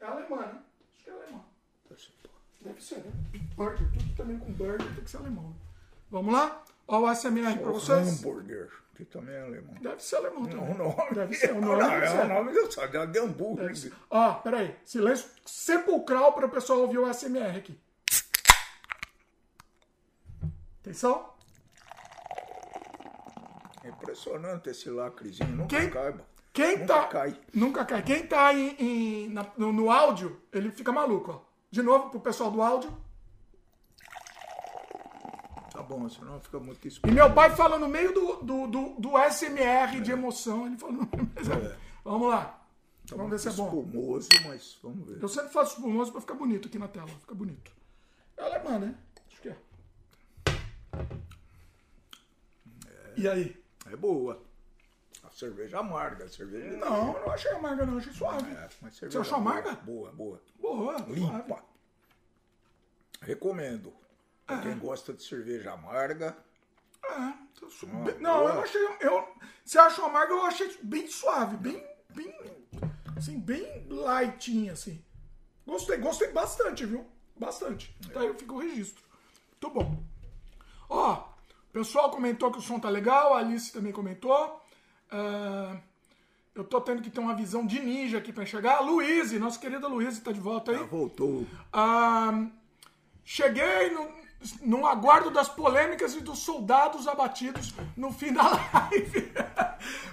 É 0.00 0.06
alemã, 0.06 0.38
né? 0.38 0.62
Acho 0.94 1.04
que 1.04 1.10
é 1.10 1.12
alemã. 1.12 1.44
Deve 2.62 2.82
ser, 2.82 2.98
né? 2.98 3.12
Beat 3.30 3.54
Burger. 3.54 3.90
Tudo 3.92 4.16
também 4.16 4.38
com 4.38 4.52
burger 4.52 4.94
tem 4.94 5.04
que 5.04 5.10
ser 5.10 5.18
alemão. 5.18 5.54
Vamos 6.10 6.32
lá? 6.32 6.64
Olha 6.92 7.04
o 7.04 7.06
ASMR 7.06 7.58
para 7.58 7.72
vocês. 7.72 8.20
Hambúrguer 8.20 8.70
que 8.94 9.06
também 9.06 9.34
é 9.34 9.40
alemão. 9.40 9.74
Deve 9.80 10.02
ser 10.02 10.16
alemão 10.16 10.44
também. 10.44 10.74
Não, 10.74 10.94
não. 10.94 11.12
Deve 11.14 11.34
ser. 11.34 11.52
O 11.52 11.60
nome, 11.62 11.82
não, 11.82 11.90
é 11.90 12.24
o 12.24 12.28
nome 12.28 12.52
do 12.52 12.70
só 12.70 12.84
de 12.84 13.18
hambúrguer. 13.18 13.92
Ó, 14.10 14.34
peraí. 14.34 14.76
Silêncio 14.84 15.30
sepulcral 15.46 16.34
para 16.34 16.44
o 16.44 16.50
pessoal 16.50 16.80
ouvir 16.80 16.98
o 16.98 17.06
ASMR 17.06 17.56
aqui. 17.56 17.80
Atenção. 20.82 21.32
É 23.82 23.88
impressionante 23.88 24.68
esse 24.68 24.90
lacrezinho. 24.90 25.48
Nunca 25.48 25.80
quem, 25.80 25.88
cai. 25.88 26.14
Quem 26.52 26.78
nunca 26.78 26.94
tá, 26.94 27.08
cai. 27.08 27.40
Nunca 27.54 27.84
cai. 27.86 28.02
Quem 28.02 28.26
tá 28.26 28.52
em, 28.52 28.76
em 28.78 29.28
na, 29.30 29.46
no, 29.56 29.72
no 29.72 29.90
áudio, 29.90 30.42
ele 30.52 30.70
fica 30.70 30.92
maluco, 30.92 31.30
ó. 31.32 31.52
De 31.70 31.80
novo, 31.80 32.10
pro 32.10 32.20
pessoal 32.20 32.50
do 32.50 32.60
áudio. 32.60 32.94
Tá 35.82 35.88
bom, 35.88 36.08
senão 36.08 36.38
fica 36.38 36.60
muito 36.60 36.86
E 36.86 37.10
meu 37.10 37.34
pai 37.34 37.50
fala 37.56 37.76
no 37.76 37.88
meio 37.88 38.14
do, 38.14 38.36
do, 38.36 38.66
do, 38.68 39.00
do 39.00 39.10
SMR 39.30 39.96
é. 39.96 40.00
de 40.00 40.12
emoção. 40.12 40.66
Ele 40.66 40.78
falou, 40.78 41.02
é. 41.02 41.76
vamos 42.04 42.28
lá. 42.28 42.64
Tá 43.08 43.16
vamos 43.16 43.32
ver 43.32 43.40
se 43.40 43.48
é 43.48 43.52
bom. 43.52 43.66
Espumoso, 43.66 44.28
mas 44.46 44.78
vamos 44.80 45.08
ver. 45.08 45.20
Eu 45.20 45.28
sempre 45.28 45.52
faço 45.52 45.74
espumoso 45.74 46.12
pra 46.12 46.20
ficar 46.20 46.34
bonito 46.34 46.68
aqui 46.68 46.78
na 46.78 46.86
tela. 46.86 47.08
Fica 47.08 47.34
bonito. 47.34 47.72
É 48.36 48.44
alemã, 48.44 48.78
né? 48.78 48.94
Acho 49.28 49.42
que 49.42 49.48
é. 49.48 49.56
é. 52.86 53.12
E 53.16 53.28
aí? 53.28 53.60
É 53.90 53.96
boa. 53.96 54.40
A 55.24 55.30
cerveja 55.30 55.80
amarga. 55.80 56.26
A 56.26 56.28
cerveja... 56.28 56.76
Não, 56.76 57.12
não 57.12 57.30
achei 57.32 57.50
amarga, 57.50 57.84
não. 57.84 57.98
Achei 57.98 58.12
suave. 58.12 58.52
É, 58.52 58.68
Você 58.88 59.18
achou 59.18 59.38
amarga? 59.38 59.72
Boa, 59.74 60.12
boa. 60.12 60.40
Boa. 60.60 60.96
Limpa. 61.08 61.44
Suave. 61.44 61.62
Recomendo. 63.22 64.01
Pra 64.60 64.70
quem 64.70 64.78
gosta 64.78 65.12
de 65.12 65.22
cerveja 65.22 65.72
amarga. 65.72 66.36
É, 67.04 67.32
não, 68.20 68.48
eu 68.48 68.60
achei. 68.62 68.80
Eu, 69.00 69.28
você 69.64 69.78
achou 69.78 70.04
amarga, 70.06 70.32
eu 70.32 70.46
achei 70.46 70.76
bem 70.82 71.06
suave, 71.08 71.56
bem. 71.56 71.84
bem 72.10 72.34
assim, 73.16 73.38
bem 73.38 73.86
lightinha, 73.88 74.72
assim. 74.72 75.02
Gostei, 75.66 75.96
gostei 75.98 76.32
bastante, 76.32 76.84
viu? 76.84 77.06
Bastante. 77.36 77.94
É. 78.08 78.12
Tá 78.12 78.20
aí, 78.20 78.34
fica 78.34 78.52
o 78.52 78.58
registro. 78.58 79.02
Muito 79.50 79.74
bom. 79.74 80.02
Ó, 80.88 81.14
o 81.14 81.72
pessoal 81.72 82.10
comentou 82.10 82.50
que 82.50 82.58
o 82.58 82.62
som 82.62 82.78
tá 82.80 82.88
legal, 82.88 83.34
a 83.34 83.38
Alice 83.38 83.72
também 83.72 83.92
comentou. 83.92 84.60
Uh, 85.10 85.80
eu 86.54 86.64
tô 86.64 86.80
tendo 86.80 87.00
que 87.00 87.10
ter 87.10 87.20
uma 87.20 87.34
visão 87.34 87.64
de 87.64 87.80
ninja 87.80 88.18
aqui 88.18 88.32
para 88.32 88.42
enxergar. 88.42 88.78
A 88.78 88.80
Luíse, 88.80 89.38
nossa 89.38 89.58
querida 89.58 89.86
Luíse, 89.86 90.20
tá 90.20 90.32
de 90.32 90.40
volta 90.40 90.72
aí. 90.72 90.78
Já 90.78 90.84
voltou. 90.84 91.46
Uh, 91.72 92.50
cheguei 93.24 93.90
no, 93.90 94.21
no 94.62 94.86
aguardo 94.86 95.30
das 95.30 95.48
polêmicas 95.48 96.14
e 96.14 96.20
dos 96.20 96.40
soldados 96.40 97.06
abatidos 97.06 97.74
no 97.96 98.12
fim 98.12 98.32
da 98.32 98.42
live. 98.90 99.32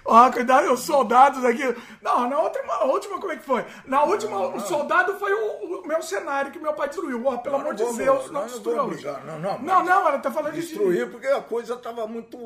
Ó, 0.06 0.32
cuidado, 0.32 0.74
os 0.74 0.82
soldados 0.82 1.44
aqui. 1.46 1.64
Não, 2.02 2.28
na 2.28 2.40
última, 2.40 2.84
última, 2.86 3.20
como 3.20 3.32
é 3.32 3.38
que 3.38 3.46
foi? 3.46 3.64
Na 3.86 4.04
última, 4.04 4.32
não, 4.32 4.52
não. 4.52 4.58
o 4.58 4.60
soldado 4.60 5.14
foi 5.20 5.32
o, 5.32 5.82
o, 5.82 5.88
meu 5.88 6.02
cenário 6.02 6.52
que 6.52 6.60
meu 6.60 6.74
pai 6.74 6.88
destruiu. 6.88 7.24
Ó, 7.26 7.38
pelo 7.38 7.58
não, 7.58 7.62
amor 7.62 7.76
de 7.76 7.84
Deus, 7.84 8.32
não, 8.32 8.46
destruiu. 8.46 8.88
Não, 9.26 9.40
não, 9.40 9.60
não, 9.60 9.84
não, 9.84 10.08
ela 10.08 10.20
tá 10.20 10.32
falando 10.32 10.54
destruir 10.54 10.94
de. 10.94 10.98
Destruir 10.98 11.12
porque 11.12 11.28
a 11.28 11.42
coisa 11.42 11.78
tava 11.78 12.08
muito. 12.08 12.38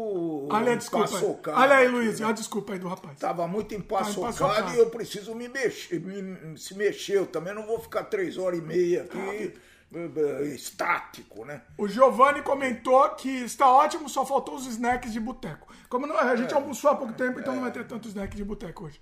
Olha, 0.51 0.75
desculpa. 0.75 1.51
Olha 1.53 1.75
aí, 1.75 1.87
Luiz, 1.87 2.21
a 2.21 2.31
desculpa 2.31 2.73
aí 2.73 2.79
do 2.79 2.87
rapaz. 2.87 3.17
Tava 3.17 3.47
muito 3.47 3.73
empaçocado 3.73 4.67
tá 4.67 4.75
e 4.75 4.79
eu 4.79 4.89
preciso 4.89 5.33
me 5.33 5.47
mexer, 5.47 5.99
me, 5.99 6.57
se 6.57 6.75
mexer. 6.75 7.17
Eu 7.17 7.25
também 7.25 7.53
não 7.53 7.65
vou 7.65 7.79
ficar 7.79 8.03
três 8.03 8.37
horas 8.37 8.59
e 8.59 8.61
meia 8.61 9.03
aqui. 9.03 9.53
Ah, 9.55 9.72
estático, 10.53 11.45
né? 11.45 11.61
O 11.77 11.87
Giovanni 11.87 12.41
comentou 12.41 13.09
que 13.11 13.29
está 13.29 13.69
ótimo, 13.69 14.09
só 14.09 14.25
faltou 14.25 14.55
os 14.55 14.65
snacks 14.65 15.11
de 15.11 15.19
boteco. 15.19 15.67
Como 15.89 16.07
não, 16.07 16.17
a 16.17 16.35
gente 16.35 16.53
é, 16.53 16.55
almoçou 16.55 16.91
há 16.91 16.95
pouco 16.95 17.13
tempo, 17.13 17.39
então 17.39 17.53
é. 17.53 17.55
não 17.55 17.63
vai 17.63 17.71
ter 17.71 17.85
tanto 17.85 18.07
snack 18.07 18.35
de 18.35 18.43
boteco 18.43 18.85
hoje. 18.85 18.99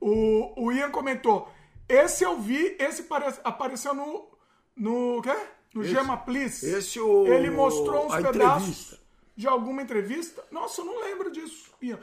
O, 0.00 0.66
o 0.66 0.72
Ian 0.72 0.90
comentou: 0.90 1.50
esse 1.88 2.22
eu 2.22 2.38
vi, 2.38 2.76
esse 2.78 3.04
apareceu 3.42 3.92
no. 3.92 4.30
No 4.76 5.20
quê? 5.22 5.36
No 5.74 5.82
esse, 5.82 5.90
Gema 5.92 6.16
Please. 6.18 6.64
Esse 6.64 7.00
o. 7.00 7.26
Ele 7.26 7.50
mostrou 7.50 8.06
uns 8.06 8.14
pedaços 8.14 8.68
entrevista. 8.68 8.98
de 9.36 9.48
alguma 9.48 9.82
entrevista. 9.82 10.44
Nossa, 10.52 10.80
eu 10.80 10.84
não 10.84 11.00
lembro 11.00 11.30
disso, 11.32 11.74
Ian. 11.82 11.98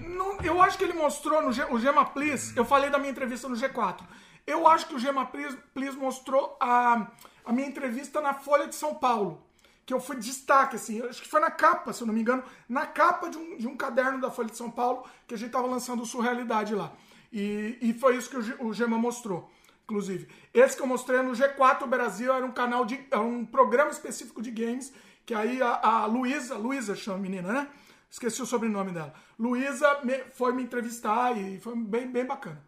Não, 0.00 0.40
eu 0.40 0.60
acho 0.60 0.78
que 0.78 0.84
ele 0.84 0.94
mostrou 0.94 1.42
no 1.42 1.52
G, 1.52 1.64
o 1.70 1.78
Gema 1.78 2.06
Please. 2.06 2.56
Eu 2.56 2.64
falei 2.64 2.88
da 2.88 2.98
minha 2.98 3.10
entrevista 3.10 3.46
no 3.46 3.54
G4. 3.54 4.00
Eu 4.46 4.66
acho 4.66 4.86
que 4.86 4.94
o 4.94 4.98
Gema 4.98 5.26
Please, 5.26 5.56
Please 5.74 5.96
mostrou 5.96 6.56
a 6.58 7.10
a 7.46 7.52
minha 7.52 7.68
entrevista 7.68 8.20
na 8.20 8.34
Folha 8.34 8.66
de 8.66 8.74
São 8.74 8.94
Paulo, 8.94 9.40
que 9.86 9.94
eu 9.94 10.00
fui 10.00 10.16
destaque, 10.16 10.74
assim, 10.74 11.00
acho 11.02 11.22
que 11.22 11.28
foi 11.28 11.38
na 11.38 11.50
capa, 11.50 11.92
se 11.92 12.02
eu 12.02 12.06
não 12.08 12.12
me 12.12 12.20
engano, 12.20 12.42
na 12.68 12.84
capa 12.84 13.30
de 13.30 13.38
um, 13.38 13.56
de 13.56 13.68
um 13.68 13.76
caderno 13.76 14.20
da 14.20 14.32
Folha 14.32 14.50
de 14.50 14.56
São 14.56 14.68
Paulo, 14.68 15.04
que 15.28 15.34
a 15.34 15.38
gente 15.38 15.46
estava 15.46 15.68
lançando 15.68 16.02
o 16.02 16.06
Surrealidade 16.06 16.74
lá. 16.74 16.92
E, 17.32 17.78
e 17.80 17.94
foi 17.94 18.16
isso 18.16 18.28
que 18.28 18.36
o, 18.36 18.66
o 18.66 18.74
Gema 18.74 18.98
mostrou, 18.98 19.48
inclusive. 19.84 20.28
Esse 20.52 20.76
que 20.76 20.82
eu 20.82 20.88
mostrei 20.88 21.22
no 21.22 21.30
G4 21.32 21.86
Brasil 21.86 22.34
era 22.34 22.44
um 22.44 22.50
canal 22.50 22.84
de. 22.84 22.98
Era 23.10 23.20
um 23.20 23.46
programa 23.46 23.90
específico 23.92 24.42
de 24.42 24.50
games, 24.50 24.92
que 25.24 25.32
aí 25.32 25.62
a, 25.62 25.80
a 25.80 26.06
Luísa, 26.06 26.56
Luísa 26.56 26.96
chama 26.96 27.18
a 27.18 27.20
menina, 27.20 27.52
né? 27.52 27.68
Esqueci 28.10 28.42
o 28.42 28.46
sobrenome 28.46 28.90
dela. 28.90 29.14
Luísa 29.38 30.00
foi 30.34 30.52
me 30.52 30.62
entrevistar 30.62 31.36
e 31.36 31.60
foi 31.60 31.76
bem, 31.76 32.10
bem 32.10 32.24
bacana. 32.24 32.60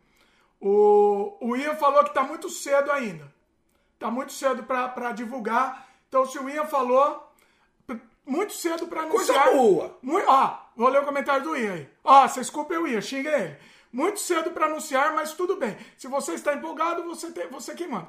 O, 0.61 1.37
o 1.40 1.56
Ian 1.56 1.75
falou 1.76 2.04
que 2.04 2.14
tá 2.14 2.23
muito 2.23 2.49
cedo 2.49 2.92
ainda. 2.92 3.38
Tá 3.99 4.11
muito 4.11 4.33
cedo 4.33 4.62
para 4.62 5.12
divulgar. 5.12 5.88
Então, 6.09 6.25
se 6.25 6.38
o 6.38 6.49
Ian 6.49 6.67
falou, 6.67 7.33
muito 8.25 8.52
cedo 8.52 8.87
para 8.87 9.02
anunciar. 9.02 9.45
Coisa 9.45 9.57
boa! 9.57 9.99
Muito, 10.02 10.28
ó, 10.28 10.59
vou 10.76 10.88
ler 10.88 11.02
o 11.02 11.05
comentário 11.05 11.43
do 11.43 11.57
Ian 11.57 11.73
aí. 11.73 11.88
Ó, 12.05 12.28
vocês 12.28 12.50
culpem 12.50 12.78
o 12.78 12.87
Ian, 12.87 13.00
xinga 13.00 13.31
ele. 13.31 13.57
Muito 13.93 14.21
cedo 14.21 14.50
para 14.50 14.67
anunciar, 14.67 15.14
mas 15.14 15.33
tudo 15.33 15.57
bem. 15.57 15.76
Se 15.97 16.07
você 16.07 16.35
está 16.35 16.55
empolgado, 16.55 17.02
você, 17.05 17.31
tem, 17.31 17.49
você 17.49 17.75
que 17.75 17.87
manda. 17.87 18.09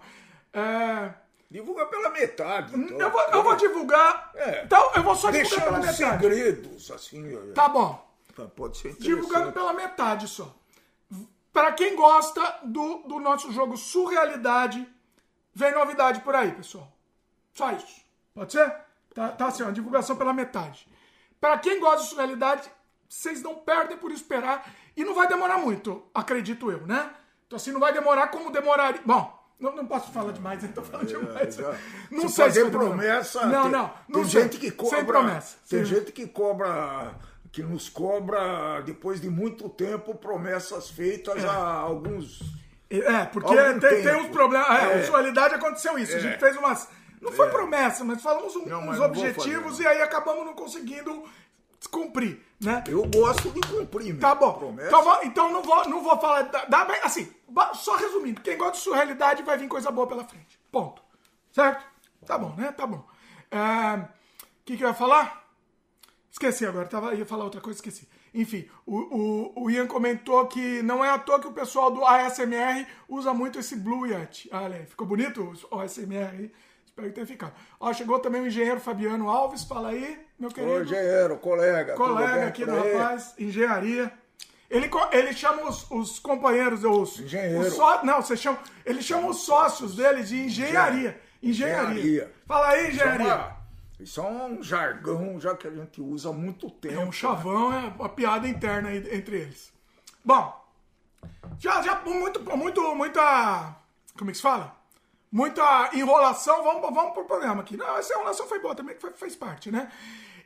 É... 0.53 1.13
Divulga 1.49 1.85
pela 1.87 2.11
metade. 2.11 2.75
Então. 2.77 2.99
Eu, 2.99 3.09
vou, 3.09 3.21
eu 3.21 3.43
vou 3.43 3.55
divulgar. 3.55 4.31
É. 4.35 4.63
Então, 4.65 4.91
eu 4.95 5.01
vou 5.01 5.15
só 5.15 5.31
divulgar 5.31 5.65
pela 5.65 5.79
metade. 5.79 5.97
segredos, 5.97 6.91
assim. 6.91 7.53
Tá 7.55 7.67
bom. 7.67 8.07
Tá, 8.35 8.45
pode 8.45 8.77
ser 8.77 8.93
Divulgando 8.99 9.51
pela 9.51 9.73
metade 9.73 10.27
só. 10.27 10.53
Para 11.51 11.71
quem 11.71 11.95
gosta 11.95 12.59
do, 12.63 12.97
do 12.99 13.19
nosso 13.19 13.51
jogo 13.51 13.75
Surrealidade, 13.77 14.87
Vem 15.53 15.73
novidade 15.73 16.21
por 16.21 16.35
aí, 16.35 16.51
pessoal. 16.51 16.91
Só 17.53 17.71
isso. 17.71 18.01
Pode 18.33 18.51
ser? 18.51 18.73
Tá, 19.13 19.29
tá 19.29 19.47
assim, 19.47 19.63
ó, 19.63 19.71
divulgação 19.71 20.15
pela 20.15 20.33
metade. 20.33 20.87
Para 21.41 21.57
quem 21.57 21.79
gosta 21.79 22.07
de 22.07 22.15
realidade, 22.15 22.69
vocês 23.07 23.41
não 23.41 23.55
perdem 23.55 23.97
por 23.97 24.11
esperar. 24.11 24.71
E 24.95 25.03
não 25.03 25.13
vai 25.13 25.27
demorar 25.27 25.57
muito, 25.57 26.03
acredito 26.13 26.71
eu, 26.71 26.85
né? 26.85 27.09
Então 27.47 27.57
assim, 27.57 27.71
não 27.71 27.79
vai 27.79 27.93
demorar 27.93 28.27
como 28.27 28.51
demoraria. 28.51 29.01
Bom, 29.05 29.39
não, 29.59 29.75
não 29.75 29.85
posso 29.85 30.11
falar 30.11 30.31
demais, 30.31 30.63
então 30.63 30.83
falando 30.85 31.09
é, 31.09 31.17
demais. 31.17 31.59
É, 31.59 31.79
não 32.11 32.27
se 32.27 32.35
sei 32.35 32.45
fazer 32.45 32.65
se 32.65 32.71
promessa. 32.71 33.45
Não, 33.45 33.63
tem, 33.63 33.71
não. 33.71 33.93
não 34.07 34.21
tem 34.21 34.29
sei. 34.29 34.41
gente 34.41 34.57
que 34.57 34.71
cobra. 34.71 34.97
Sem 34.97 35.05
promessa. 35.05 35.57
Tem 35.67 35.79
Sim. 35.79 35.95
gente 35.95 36.11
que 36.11 36.27
cobra. 36.27 37.15
Que 37.51 37.63
nos 37.63 37.89
cobra, 37.89 38.79
depois 38.81 39.19
de 39.19 39.27
muito 39.27 39.67
tempo, 39.69 40.13
promessas 40.13 40.91
feitas 40.91 41.43
é. 41.43 41.47
há 41.47 41.79
alguns 41.79 42.41
é, 42.89 43.25
porque 43.25 43.55
tem, 43.55 44.01
tem, 44.01 44.15
uns 44.15 44.29
problemas. 44.29 44.67
É, 44.69 44.99
é. 44.99 45.09
realidade 45.09 45.55
aconteceu 45.55 45.97
isso. 45.97 46.13
É. 46.13 46.15
A 46.15 46.19
gente 46.19 46.39
fez 46.39 46.57
umas. 46.57 46.87
Não 47.21 47.31
foi 47.31 47.47
é. 47.47 47.51
promessa, 47.51 48.03
mas 48.03 48.21
falamos 48.21 48.55
um, 48.55 48.65
não, 48.65 48.89
uns 48.89 48.99
objetivos 48.99 49.77
fazer, 49.77 49.83
e 49.83 49.87
aí 49.87 50.01
acabamos 50.01 50.45
não 50.45 50.53
conseguindo 50.53 51.23
cumprir, 51.91 52.41
né? 52.59 52.83
Eu 52.87 53.05
gosto 53.05 53.49
de 53.51 53.61
cumprir, 53.61 54.17
Tá 54.17 54.35
bom. 54.35 54.53
Promessa. 54.53 54.87
Então, 54.87 55.23
então 55.23 55.51
não, 55.51 55.61
vou, 55.61 55.87
não 55.87 56.03
vou 56.03 56.17
falar. 56.19 56.43
Dá, 56.43 56.85
bem, 56.85 56.99
assim, 57.03 57.33
só 57.73 57.95
resumindo, 57.95 58.41
quem 58.41 58.57
gosta 58.57 58.73
de 58.73 58.79
surrealidade 58.79 59.43
vai 59.43 59.57
vir 59.57 59.67
coisa 59.67 59.91
boa 59.91 60.07
pela 60.07 60.23
frente. 60.23 60.59
Ponto. 60.71 61.01
Certo? 61.51 61.85
Tá 62.25 62.37
bom, 62.37 62.53
né? 62.55 62.71
Tá 62.71 62.85
bom. 62.85 62.97
O 62.97 63.55
é, 63.55 64.07
que, 64.65 64.77
que 64.77 64.83
eu 64.83 64.87
ia 64.87 64.93
falar? 64.93 65.47
Esqueci 66.31 66.65
agora, 66.65 66.87
tava, 66.87 67.13
ia 67.15 67.25
falar 67.25 67.43
outra 67.43 67.61
coisa, 67.61 67.77
esqueci. 67.77 68.07
Enfim, 68.33 68.67
o, 68.85 68.97
o, 68.97 69.63
o, 69.63 69.71
Ian 69.71 69.87
comentou 69.87 70.45
que 70.47 70.81
não 70.83 71.03
é 71.03 71.09
à 71.09 71.17
toa 71.17 71.39
que 71.39 71.47
o 71.47 71.53
pessoal 71.53 71.91
do 71.91 72.05
ASMR 72.05 72.85
usa 73.07 73.33
muito 73.33 73.59
esse 73.59 73.75
Blue 73.75 74.05
Yeti. 74.05 74.49
Olha 74.51 74.85
ficou 74.85 75.07
bonito 75.07 75.53
o 75.71 75.79
ASMR 75.79 76.29
aí? 76.31 76.51
Espero 76.85 77.07
que 77.07 77.13
tenha 77.13 77.27
ficado. 77.27 77.53
Ó, 77.79 77.91
chegou 77.93 78.19
também 78.19 78.41
o 78.41 78.47
engenheiro 78.47 78.79
Fabiano 78.79 79.29
Alves, 79.29 79.63
fala 79.63 79.89
aí, 79.89 80.19
meu 80.37 80.49
querido. 80.49 80.73
Ô, 80.73 80.81
engenheiro, 80.81 81.37
colega. 81.37 81.95
Colega 81.95 82.47
aqui 82.47 82.65
do 82.65 82.75
rapaz, 82.75 83.33
engenharia. 83.39 84.11
Ele, 84.69 84.89
ele 85.11 85.33
chama 85.33 85.67
os, 85.67 85.89
os 85.89 86.19
companheiros, 86.19 86.83
os. 86.83 87.19
Engenheiro. 87.19 87.61
Os 87.61 87.73
só, 87.73 88.03
não, 88.03 88.21
você 88.21 88.37
chama. 88.37 88.59
Ele 88.85 89.01
chama 89.01 89.27
os 89.29 89.41
sócios 89.41 89.95
dele 89.95 90.21
de 90.23 90.39
engenharia. 90.45 91.19
Engenharia. 91.41 91.99
engenharia. 91.99 92.33
Fala 92.45 92.67
aí, 92.67 92.89
engenharia. 92.89 93.27
Chama 93.27 93.58
isso 93.99 94.21
é 94.21 94.23
um 94.23 94.63
jargão 94.63 95.39
já 95.39 95.55
que 95.55 95.67
a 95.67 95.71
gente 95.71 96.01
usa 96.01 96.29
há 96.29 96.33
muito 96.33 96.69
tempo. 96.69 96.95
É 96.95 96.99
um 96.99 97.11
chavão, 97.11 97.69
né? 97.69 97.87
é 97.87 97.99
uma 97.99 98.09
piada 98.09 98.47
interna 98.47 98.93
entre 98.95 99.41
eles. 99.41 99.73
Bom, 100.23 100.59
já, 101.57 101.81
já 101.81 101.99
muito, 102.01 102.39
muito, 102.57 102.95
muita. 102.95 103.75
Como 104.17 104.29
é 104.29 104.31
que 104.31 104.37
se 104.37 104.43
fala? 104.43 104.75
Muita 105.31 105.89
enrolação. 105.93 106.63
Vamos, 106.63 106.81
vamos 106.93 107.13
pro 107.13 107.25
programa 107.25 107.61
aqui. 107.61 107.75
Não, 107.75 107.97
essa 107.97 108.13
enrolação 108.13 108.47
foi 108.47 108.59
boa 108.59 108.73
também, 108.73 108.95
que 108.95 109.11
fez 109.11 109.35
parte, 109.35 109.69
né? 109.69 109.91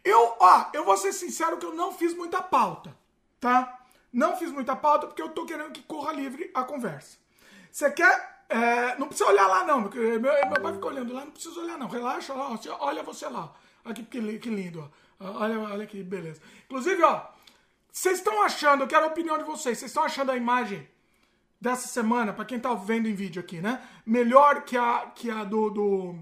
Eu, 0.04 0.36
ó, 0.40 0.66
eu 0.74 0.84
vou 0.84 0.98
ser 0.98 1.14
sincero 1.14 1.58
que 1.58 1.66
eu 1.66 1.74
não 1.74 1.94
fiz 1.94 2.16
muita 2.16 2.42
pauta, 2.42 2.96
tá? 3.40 3.80
Não 4.12 4.36
fiz 4.36 4.52
muita 4.52 4.76
pauta 4.76 5.08
porque 5.08 5.22
eu 5.22 5.30
tô 5.30 5.46
querendo 5.46 5.72
que 5.72 5.82
corra 5.84 6.12
livre 6.12 6.52
a 6.54 6.64
conversa. 6.64 7.18
Você 7.72 7.90
quer 7.92 8.33
é, 8.50 8.98
não 8.98 9.08
precisa 9.08 9.30
olhar 9.30 9.48
lá, 9.48 9.64
não. 9.64 9.82
Meu, 9.82 10.20
meu 10.20 10.62
pai 10.62 10.74
fica 10.74 10.88
olhando 10.88 11.14
lá, 11.14 11.26
não 11.26 11.32
precisa 11.32 11.60
olhar, 11.60 11.78
não. 11.78 11.88
Relaxa 11.88 12.34
lá, 12.34 12.58
olha 12.80 13.04
você 13.04 13.28
lá. 13.28 13.54
Olha 13.86 13.96
que, 13.96 14.04
que, 14.04 14.50
lindo, 14.50 14.90
ó. 15.20 15.26
Olha, 15.40 15.60
olha 15.60 15.86
que 15.86 16.04
beleza. 16.04 16.42
Inclusive, 16.66 17.02
ó, 17.04 17.26
vocês 17.92 18.18
estão 18.18 18.42
achando, 18.44 18.84
eu 18.84 18.88
quero 18.88 19.06
a 19.06 19.10
opinião 19.10 19.38
de 19.38 19.44
vocês, 19.44 19.78
vocês 19.78 19.92
estão 19.92 20.04
achando 20.04 20.32
a 20.32 20.38
imagem 20.38 20.88
dessa 21.60 21.88
semana, 21.88 22.34
para 22.34 22.44
quem 22.44 22.60
tá 22.60 22.74
vendo 22.74 23.08
em 23.08 23.14
vídeo 23.14 23.40
aqui, 23.42 23.62
né? 23.62 23.82
Melhor 24.06 24.64
que 24.64 24.76
a, 24.76 25.12
que 25.16 25.30
a 25.30 25.44
do, 25.44 25.70
do. 25.70 26.16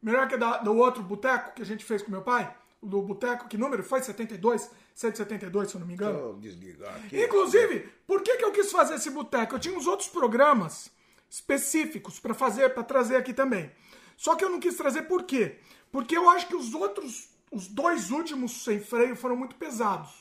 Melhor 0.00 0.28
que 0.28 0.34
a 0.34 0.38
da, 0.38 0.58
do 0.58 0.76
outro 0.76 1.02
boteco 1.02 1.54
que 1.54 1.62
a 1.62 1.66
gente 1.66 1.84
fez 1.84 2.02
com 2.02 2.10
meu 2.10 2.22
pai? 2.22 2.54
Do 2.82 3.00
boteco, 3.02 3.48
que 3.48 3.56
número 3.56 3.82
foi? 3.82 4.02
72? 4.02 4.70
172, 4.94 5.70
se 5.70 5.74
eu 5.74 5.80
não 5.80 5.86
me 5.86 5.94
engano. 5.94 6.18
Vou 6.18 6.34
desligar 6.34 6.94
aqui. 6.96 7.20
Inclusive, 7.20 7.80
por 8.06 8.22
que, 8.22 8.36
que 8.36 8.44
eu 8.44 8.52
quis 8.52 8.70
fazer 8.70 8.94
esse 8.94 9.10
boteco? 9.10 9.54
Eu 9.54 9.58
tinha 9.58 9.76
uns 9.76 9.86
outros 9.86 10.08
programas 10.08 10.90
específicos 11.34 12.20
para 12.20 12.32
fazer, 12.32 12.72
para 12.74 12.84
trazer 12.84 13.16
aqui 13.16 13.34
também. 13.34 13.68
Só 14.16 14.36
que 14.36 14.44
eu 14.44 14.48
não 14.48 14.60
quis 14.60 14.76
trazer 14.76 15.02
por 15.02 15.24
quê? 15.24 15.58
Porque 15.90 16.16
eu 16.16 16.30
acho 16.30 16.46
que 16.46 16.54
os 16.54 16.72
outros, 16.74 17.28
os 17.50 17.66
dois 17.66 18.12
últimos 18.12 18.62
sem 18.62 18.78
freio 18.80 19.16
foram 19.16 19.34
muito 19.34 19.56
pesados, 19.56 20.12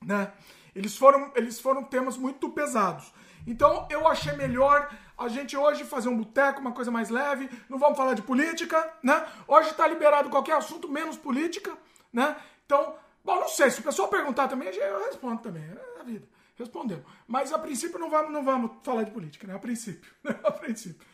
né? 0.00 0.32
Eles 0.76 0.96
foram, 0.96 1.32
eles 1.34 1.58
foram 1.58 1.82
temas 1.82 2.16
muito 2.16 2.48
pesados. 2.50 3.12
Então 3.44 3.88
eu 3.90 4.06
achei 4.06 4.32
melhor 4.36 4.88
a 5.18 5.26
gente 5.26 5.56
hoje 5.56 5.82
fazer 5.84 6.08
um 6.08 6.16
boteco, 6.16 6.60
uma 6.60 6.72
coisa 6.72 6.90
mais 6.90 7.10
leve. 7.10 7.50
Não 7.68 7.76
vamos 7.76 7.98
falar 7.98 8.14
de 8.14 8.22
política, 8.22 8.94
né? 9.02 9.26
Hoje 9.48 9.70
está 9.70 9.88
liberado 9.88 10.30
qualquer 10.30 10.56
assunto 10.56 10.88
menos 10.88 11.16
política, 11.16 11.76
né? 12.12 12.36
Então, 12.64 12.94
bom, 13.24 13.40
não 13.40 13.48
sei. 13.48 13.70
Se 13.72 13.80
o 13.80 13.82
pessoal 13.82 14.06
perguntar 14.06 14.46
também, 14.46 14.68
eu 14.68 15.04
respondo 15.06 15.42
também. 15.42 15.64
É 15.64 16.00
a 16.00 16.04
vida. 16.04 16.28
Respondeu. 16.62 17.02
Mas 17.26 17.52
a 17.52 17.58
princípio 17.58 17.98
não 17.98 18.08
vamos, 18.08 18.32
não 18.32 18.44
vamos 18.44 18.70
falar 18.82 19.02
de 19.02 19.10
política, 19.10 19.46
né? 19.46 19.54
A 19.54 19.58
princípio. 19.58 20.10
a 20.24 20.50
princípio. 20.50 21.06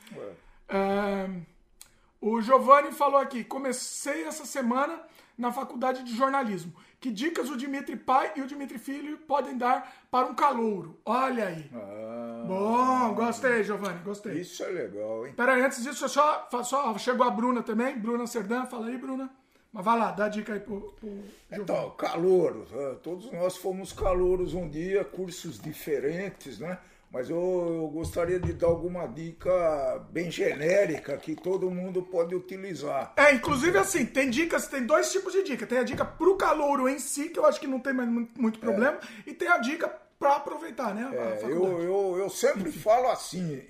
O 2.21 2.41
Giovanni 2.41 2.93
falou 2.93 3.19
aqui: 3.19 3.45
comecei 3.45 4.25
essa 4.25 4.45
semana 4.45 5.01
na 5.37 5.53
faculdade 5.53 6.03
de 6.03 6.15
jornalismo. 6.15 6.73
Que 7.01 7.13
dicas 7.13 7.49
o 7.49 7.57
Dimitri 7.57 7.97
pai 7.97 8.33
e 8.35 8.41
o 8.41 8.47
Dimitri 8.47 8.77
filho 8.77 9.19
podem 9.19 9.57
dar 9.57 10.07
para 10.11 10.27
um 10.27 10.35
calouro? 10.35 11.01
Olha 11.07 11.47
aí. 11.47 11.71
Ah, 11.73 12.45
Bom, 12.45 13.15
gostei, 13.15 13.63
Giovanni, 13.63 14.01
gostei. 14.01 14.41
Isso 14.41 14.65
é 14.65 14.69
legal, 14.69 15.25
hein? 15.25 15.33
Peraí, 15.37 15.63
antes 15.63 15.81
disso, 15.81 16.09
só, 16.09 16.49
só 16.65 16.99
chegou 16.99 17.25
a 17.25 17.31
Bruna 17.31 17.63
também, 17.63 17.97
Bruna 17.97 18.27
Serdã, 18.27 18.67
fala 18.67 18.89
aí, 18.89 18.99
Bruna. 18.99 19.31
Mas 19.73 19.85
vai 19.85 19.99
lá, 19.99 20.11
dá 20.13 20.27
a 20.27 20.29
dica 20.29 20.55
aí 20.55 20.61
pro, 20.61 20.81
pro 20.99 21.25
Então, 21.53 21.91
calouros, 21.91 22.73
é, 22.73 22.95
todos 23.03 23.31
nós 23.31 23.57
fomos 23.57 23.93
calouros 23.93 24.55
um 24.55 24.69
dia, 24.69 25.05
cursos 25.05 25.61
diferentes, 25.61 26.59
né? 26.59 26.79
Mas 27.11 27.31
eu, 27.31 27.37
eu, 27.37 27.89
gostaria 27.89 28.39
de 28.39 28.53
dar 28.53 28.67
alguma 28.67 29.07
dica 29.07 30.07
bem 30.11 30.31
genérica 30.31 31.17
que 31.17 31.35
todo 31.35 31.71
mundo 31.71 32.03
pode 32.03 32.35
utilizar. 32.35 33.15
É, 33.17 33.33
inclusive 33.33 33.79
assim, 33.79 34.05
tem 34.05 34.29
dicas, 34.29 34.69
tem 34.69 34.85
dois 34.85 35.11
tipos 35.11 35.33
de 35.33 35.43
dica. 35.43 35.67
Tem 35.67 35.79
a 35.79 35.85
dica 35.85 36.05
pro 36.05 36.37
calouro 36.37 36.87
em 36.87 36.99
si, 36.99 37.31
que 37.31 37.39
eu 37.39 37.47
acho 37.47 37.59
que 37.59 37.67
não 37.67 37.81
tem 37.81 37.95
mais 37.95 38.09
muito 38.11 38.59
problema, 38.59 38.99
é. 39.27 39.31
e 39.31 39.33
tem 39.33 39.49
a 39.49 39.57
dica 39.57 39.91
para 40.19 40.37
aproveitar, 40.37 40.95
né? 40.95 41.09
É, 41.13 41.45
eu, 41.45 41.81
eu, 41.81 42.17
eu 42.19 42.29
sempre 42.29 42.69
Enfim. 42.69 42.79
falo 42.79 43.09
assim, 43.09 43.63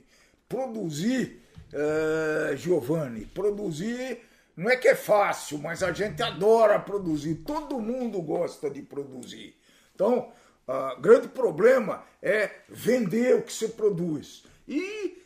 produzir, 0.49 1.40
uh, 1.73 2.57
Giovanni, 2.57 3.25
produzir 3.26 4.21
não 4.58 4.68
é 4.68 4.76
que 4.76 4.88
é 4.88 4.94
fácil, 4.96 5.56
mas 5.58 5.84
a 5.84 5.92
gente 5.92 6.20
adora 6.20 6.80
produzir. 6.80 7.36
Todo 7.36 7.78
mundo 7.78 8.20
gosta 8.20 8.68
de 8.68 8.82
produzir. 8.82 9.56
Então, 9.94 10.32
o 10.66 11.00
grande 11.00 11.28
problema 11.28 12.02
é 12.20 12.50
vender 12.68 13.36
o 13.36 13.42
que 13.42 13.52
você 13.52 13.68
produz. 13.68 14.42
E 14.66 15.22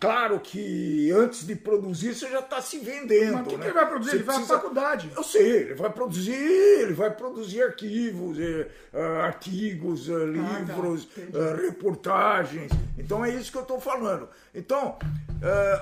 Claro 0.00 0.38
que 0.38 1.10
antes 1.10 1.44
de 1.44 1.56
produzir 1.56 2.14
você 2.14 2.30
já 2.30 2.38
está 2.38 2.62
se 2.62 2.78
vendendo. 2.78 3.34
Mas 3.34 3.46
o 3.46 3.50
que, 3.50 3.56
né? 3.56 3.62
que, 3.62 3.66
ele 3.66 3.74
vai 3.74 3.88
produzir? 3.88 4.10
Você 4.10 4.16
ele 4.16 4.24
vai 4.24 4.36
precisa... 4.36 4.54
à 4.54 4.60
faculdade. 4.60 5.12
Eu 5.16 5.24
sei, 5.24 5.50
ele 5.56 5.74
vai 5.74 5.90
produzir, 5.90 6.32
ele 6.32 6.94
vai 6.94 7.10
produzir 7.10 7.62
arquivos, 7.62 8.38
eh, 8.38 8.68
uh, 8.94 9.20
artigos, 9.22 10.06
livros, 10.06 11.08
ah, 11.16 11.20
tá. 11.32 11.38
uh, 11.38 11.56
reportagens. 11.56 12.70
Então 12.96 13.24
é 13.24 13.30
isso 13.30 13.50
que 13.50 13.58
eu 13.58 13.62
estou 13.62 13.80
falando. 13.80 14.28
Então, 14.54 14.98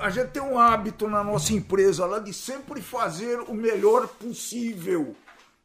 a 0.00 0.10
gente 0.10 0.28
tem 0.28 0.42
um 0.42 0.58
hábito 0.58 1.08
na 1.08 1.24
nossa 1.24 1.52
empresa 1.54 2.04
lá 2.04 2.18
de 2.18 2.32
sempre 2.32 2.82
fazer 2.82 3.40
o 3.40 3.54
melhor 3.54 4.06
possível. 4.06 5.14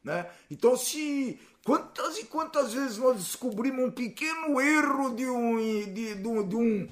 Né? 0.02 0.26
Então, 0.50 0.76
se 0.76 1.38
quantas 1.64 2.18
e 2.18 2.24
quantas 2.24 2.72
vezes 2.72 2.98
nós 2.98 3.16
descobrimos 3.16 3.84
um 3.84 3.90
pequeno 3.90 4.60
erro 4.60 5.14
de 5.14 5.26
um, 5.26 5.58
de, 5.58 6.14
de, 6.14 6.14
de 6.14 6.56
um 6.56 6.88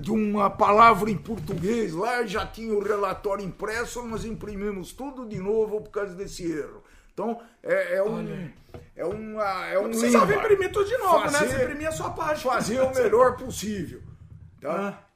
de 0.00 0.10
uma 0.10 0.48
palavra 0.48 1.10
em 1.10 1.18
português 1.18 1.92
lá, 1.92 2.24
já 2.24 2.46
tinha 2.46 2.72
o 2.72 2.82
relatório 2.82 3.44
impresso, 3.44 4.02
nós 4.02 4.24
imprimimos 4.24 4.92
tudo 4.92 5.26
de 5.26 5.38
novo 5.38 5.82
por 5.82 5.90
causa 5.90 6.14
desse 6.14 6.50
erro. 6.50 6.82
Então, 7.12 7.40
é, 7.62 7.96
é 7.96 8.02
um. 8.02 8.50
É, 8.94 9.04
uma, 9.04 9.66
é 9.66 9.78
um. 9.78 9.84
Você 9.84 10.00
precisava 10.00 10.34
imprimir 10.34 10.72
tudo 10.72 10.86
de 10.86 10.98
novo, 10.98 11.20
fazer, 11.20 11.46
né? 11.46 11.50
Você 11.50 11.64
imprimia 11.64 11.88
a 11.88 11.92
sua 11.92 12.10
página. 12.10 12.52
Fazer 12.52 12.80
o 12.80 12.94
melhor 12.94 13.36
possível. 13.36 14.02
Tá? 14.60 14.88
Ah. 14.88 15.06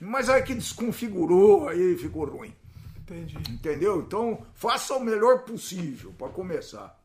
Mas 0.00 0.30
aí 0.30 0.42
que 0.42 0.54
desconfigurou, 0.54 1.68
aí 1.68 1.96
ficou 1.98 2.24
ruim. 2.24 2.54
Entendi. 2.98 3.36
Entendeu? 3.50 4.00
Então, 4.00 4.46
faça 4.54 4.94
o 4.94 5.00
melhor 5.00 5.40
possível 5.40 6.14
para 6.16 6.28
começar. 6.28 6.98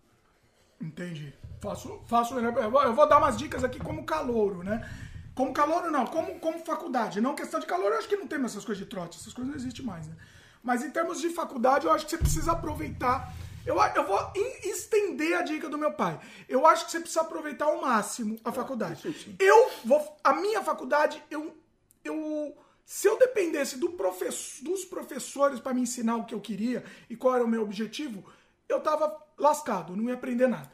Entendi. 0.81 1.33
Faço, 1.61 2.01
faço 2.07 2.33
o 2.33 2.41
melhor. 2.41 2.55
Eu 2.57 2.93
vou 2.93 3.07
dar 3.07 3.17
umas 3.17 3.37
dicas 3.37 3.63
aqui 3.63 3.79
como 3.79 4.05
calouro, 4.05 4.63
né? 4.63 4.87
Como 5.35 5.53
calor, 5.53 5.91
não, 5.91 6.07
como, 6.07 6.39
como 6.39 6.59
faculdade. 6.59 7.19
Não 7.19 7.35
questão 7.35 7.59
de 7.59 7.65
calor, 7.65 7.91
eu 7.91 7.97
acho 7.97 8.07
que 8.07 8.15
não 8.15 8.25
tem 8.25 8.39
mais 8.39 8.53
essas 8.53 8.63
coisas 8.63 8.81
de 8.81 8.89
trote, 8.89 9.19
essas 9.19 9.33
coisas 9.33 9.51
não 9.51 9.59
existem 9.59 9.85
mais, 9.85 10.07
né? 10.07 10.15
Mas 10.63 10.83
em 10.83 10.89
termos 10.89 11.19
de 11.19 11.29
faculdade, 11.29 11.85
eu 11.85 11.91
acho 11.91 12.05
que 12.05 12.11
você 12.11 12.17
precisa 12.17 12.53
aproveitar. 12.53 13.31
Eu, 13.65 13.75
eu 13.95 14.07
vou 14.07 14.31
estender 14.63 15.37
a 15.37 15.41
dica 15.41 15.67
do 15.67 15.77
meu 15.77 15.91
pai. 15.91 16.19
Eu 16.47 16.65
acho 16.65 16.85
que 16.85 16.91
você 16.91 16.99
precisa 16.99 17.21
aproveitar 17.21 17.65
ao 17.65 17.81
máximo 17.81 18.39
a 18.43 18.51
faculdade. 18.51 19.01
Eu 19.37 19.69
vou. 19.83 20.17
A 20.23 20.33
minha 20.33 20.63
faculdade, 20.63 21.21
eu. 21.29 21.55
eu 22.03 22.57
se 22.85 23.07
eu 23.07 23.17
dependesse 23.17 23.77
do 23.77 23.89
professor, 23.91 24.63
dos 24.63 24.85
professores 24.85 25.59
para 25.59 25.73
me 25.73 25.81
ensinar 25.81 26.17
o 26.17 26.23
que 26.23 26.35
eu 26.35 26.39
queria 26.39 26.83
e 27.09 27.15
qual 27.15 27.35
era 27.35 27.43
o 27.43 27.47
meu 27.47 27.63
objetivo, 27.63 28.23
eu 28.69 28.79
tava 28.79 29.19
lascado, 29.37 29.95
não 29.95 30.07
ia 30.07 30.13
aprender 30.13 30.47
nada. 30.47 30.71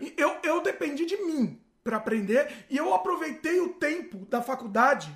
É. 0.00 0.14
Eu, 0.16 0.36
eu 0.44 0.62
dependi 0.62 1.04
de 1.04 1.16
mim 1.16 1.60
para 1.88 1.96
aprender 1.96 2.66
e 2.68 2.76
eu 2.76 2.92
aproveitei 2.92 3.60
o 3.60 3.70
tempo 3.70 4.18
da 4.26 4.42
faculdade. 4.42 5.10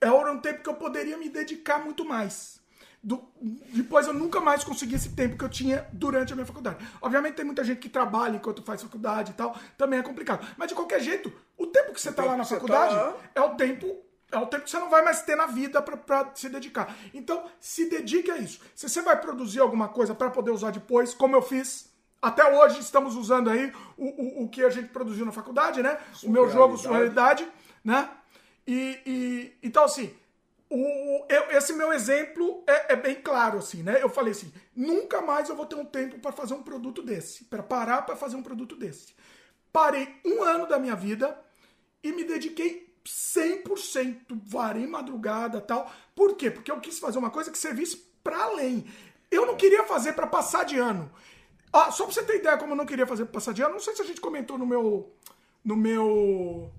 Era 0.00 0.32
um 0.32 0.38
tempo 0.38 0.62
que 0.62 0.70
eu 0.70 0.74
poderia 0.74 1.18
me 1.18 1.28
dedicar 1.28 1.78
muito 1.84 2.02
mais. 2.02 2.58
Do, 3.02 3.22
depois 3.74 4.06
eu 4.06 4.14
nunca 4.14 4.40
mais 4.40 4.64
consegui 4.64 4.94
esse 4.94 5.10
tempo 5.10 5.36
que 5.36 5.44
eu 5.44 5.50
tinha 5.50 5.86
durante 5.92 6.32
a 6.32 6.36
minha 6.36 6.46
faculdade. 6.46 6.82
Obviamente 7.02 7.34
tem 7.34 7.44
muita 7.44 7.62
gente 7.62 7.78
que 7.78 7.90
trabalha 7.90 8.36
enquanto 8.36 8.62
faz 8.62 8.82
faculdade 8.82 9.32
e 9.32 9.34
tal, 9.34 9.54
também 9.76 9.98
é 9.98 10.02
complicado. 10.02 10.46
Mas 10.56 10.68
de 10.68 10.74
qualquer 10.74 11.00
jeito, 11.00 11.30
o 11.58 11.66
tempo 11.66 11.92
que 11.92 12.00
você 12.00 12.08
está 12.08 12.24
lá 12.24 12.38
na 12.38 12.44
faculdade 12.44 12.94
tá... 12.94 13.14
é 13.34 13.40
o 13.42 13.54
tempo 13.54 14.02
é 14.32 14.38
o 14.38 14.46
tempo 14.46 14.64
que 14.64 14.70
você 14.70 14.78
não 14.78 14.88
vai 14.88 15.02
mais 15.02 15.22
ter 15.22 15.36
na 15.36 15.46
vida 15.46 15.82
para 15.82 16.30
se 16.34 16.48
dedicar. 16.48 16.96
Então, 17.12 17.44
se 17.58 17.90
dedique 17.90 18.30
a 18.30 18.38
isso. 18.38 18.60
Se 18.76 18.88
você 18.88 19.02
vai 19.02 19.20
produzir 19.20 19.58
alguma 19.58 19.88
coisa 19.88 20.14
para 20.14 20.30
poder 20.30 20.52
usar 20.52 20.70
depois, 20.70 21.12
como 21.12 21.34
eu 21.34 21.42
fiz, 21.42 21.89
até 22.22 22.44
hoje 22.58 22.80
estamos 22.80 23.16
usando 23.16 23.48
aí 23.48 23.72
o, 23.96 24.06
o, 24.06 24.44
o 24.44 24.48
que 24.48 24.62
a 24.62 24.70
gente 24.70 24.88
produziu 24.88 25.24
na 25.24 25.32
faculdade, 25.32 25.82
né? 25.82 25.98
O 26.22 26.30
meu 26.30 26.48
jogo 26.48 26.76
Surrealidade, 26.76 27.46
né? 27.84 28.10
E, 28.66 29.00
e, 29.06 29.58
então, 29.62 29.84
assim, 29.84 30.14
o, 30.68 31.26
eu, 31.28 31.50
esse 31.50 31.72
meu 31.72 31.92
exemplo 31.92 32.62
é, 32.66 32.92
é, 32.92 32.96
bem 32.96 33.16
claro, 33.16 33.58
assim, 33.58 33.82
né? 33.82 34.02
Eu 34.02 34.08
falei 34.08 34.32
assim, 34.32 34.52
nunca 34.76 35.20
mais 35.20 35.48
eu 35.48 35.56
vou 35.56 35.66
ter 35.66 35.76
um 35.76 35.84
tempo 35.84 36.18
para 36.18 36.30
fazer 36.30 36.54
um 36.54 36.62
produto 36.62 37.02
desse, 37.02 37.44
para 37.44 37.62
parar 37.62 38.02
para 38.02 38.14
fazer 38.16 38.36
um 38.36 38.42
produto 38.42 38.76
desse. 38.76 39.14
Parei 39.72 40.20
um 40.24 40.42
ano 40.42 40.66
da 40.66 40.78
minha 40.78 40.94
vida 40.94 41.36
e 42.02 42.12
me 42.12 42.24
dediquei 42.24 42.94
100%, 43.04 44.40
varei 44.44 44.86
madrugada 44.86 45.60
tal. 45.60 45.90
Por 46.14 46.36
quê? 46.36 46.50
Porque 46.50 46.70
eu 46.70 46.80
quis 46.80 46.98
fazer 46.98 47.18
uma 47.18 47.30
coisa 47.30 47.50
que 47.50 47.58
servisse 47.58 47.96
para 48.22 48.44
além. 48.44 48.86
Eu 49.30 49.46
não 49.46 49.56
queria 49.56 49.84
fazer 49.84 50.12
para 50.12 50.26
passar 50.26 50.64
de 50.64 50.78
ano. 50.78 51.10
Ah, 51.72 51.90
só 51.92 52.04
pra 52.04 52.12
você 52.12 52.22
ter 52.22 52.36
ideia 52.36 52.58
como 52.58 52.72
eu 52.72 52.76
não 52.76 52.86
queria 52.86 53.06
fazer 53.06 53.28
ano, 53.62 53.72
não 53.72 53.80
sei 53.80 53.94
se 53.94 54.02
a 54.02 54.04
gente 54.04 54.20
comentou 54.20 54.58
no 54.58 54.66
meu. 54.66 55.14
No 55.64 55.76
meu. 55.76 56.72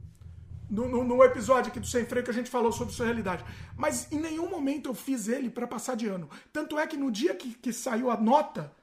No, 0.70 0.88
no, 0.88 1.04
no, 1.04 1.24
episódio 1.24 1.70
aqui 1.70 1.80
do 1.80 1.88
Sem 1.88 2.06
Freio 2.06 2.24
que 2.24 2.32
a 2.32 2.34
gente 2.34 2.50
falou 2.50 2.72
sobre 2.72 2.94
sua 2.94 3.06
realidade. 3.06 3.44
Mas 3.76 4.10
em 4.12 4.20
nenhum 4.20 4.50
momento 4.50 4.90
eu 4.90 4.94
fiz 4.94 5.28
ele 5.28 5.50
para 5.50 5.68
passar 5.68 5.96
de 5.96 6.08
ano. 6.08 6.30
Tanto 6.52 6.80
é 6.80 6.88
que 6.88 6.96
no 6.96 7.12
dia 7.12 7.36
que, 7.36 7.54
que 7.54 7.74
saiu 7.74 8.10
a 8.10 8.16
nota, 8.16 8.74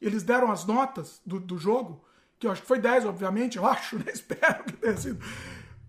eles 0.00 0.22
deram 0.22 0.52
as 0.52 0.64
notas 0.64 1.20
do, 1.26 1.40
do 1.40 1.58
jogo, 1.58 2.04
que 2.38 2.46
eu 2.46 2.52
acho 2.52 2.62
que 2.62 2.68
foi 2.68 2.78
10, 2.78 3.06
obviamente, 3.06 3.58
eu 3.58 3.66
acho, 3.66 3.98
né? 3.98 4.06
Espero 4.08 4.64
que 4.64 4.72
tenha 4.74 4.96
sido. 4.96 5.24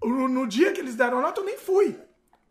No, 0.03 0.27
no 0.27 0.47
dia 0.47 0.73
que 0.73 0.81
eles 0.81 0.95
deram 0.95 1.19
a 1.19 1.21
nota, 1.21 1.41
eu 1.41 1.45
nem 1.45 1.57
fui. 1.57 1.99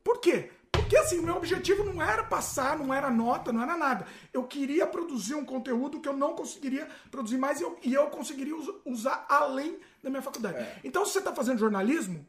Por 0.03 0.21
quê? 0.21 0.51
Porque 0.93 1.07
assim, 1.07 1.21
o 1.21 1.23
meu 1.23 1.37
objetivo 1.37 1.85
não 1.85 2.03
era 2.03 2.23
passar, 2.23 2.79
não 2.79 2.93
era 2.93 3.09
nota, 3.09 3.51
não 3.51 3.63
era 3.63 3.79
nada. 3.79 4.07
Eu 4.31 4.45
queria 4.45 4.87
produzir 4.87 5.35
um 5.35 5.43
conteúdo 5.43 5.99
que 5.99 6.07
eu 6.07 6.13
não 6.13 6.35
conseguiria 6.35 6.87
produzir 7.11 7.39
mais 7.39 7.61
e 7.61 7.63
eu, 7.63 7.79
e 7.83 7.95
eu 7.95 8.09
conseguiria 8.09 8.55
usar 8.85 9.25
além 9.27 9.79
da 10.03 10.11
minha 10.11 10.21
faculdade. 10.21 10.59
É. 10.59 10.81
Então, 10.85 11.07
se 11.07 11.13
você 11.13 11.21
está 11.21 11.35
fazendo 11.35 11.61
jornalismo, 11.61 12.27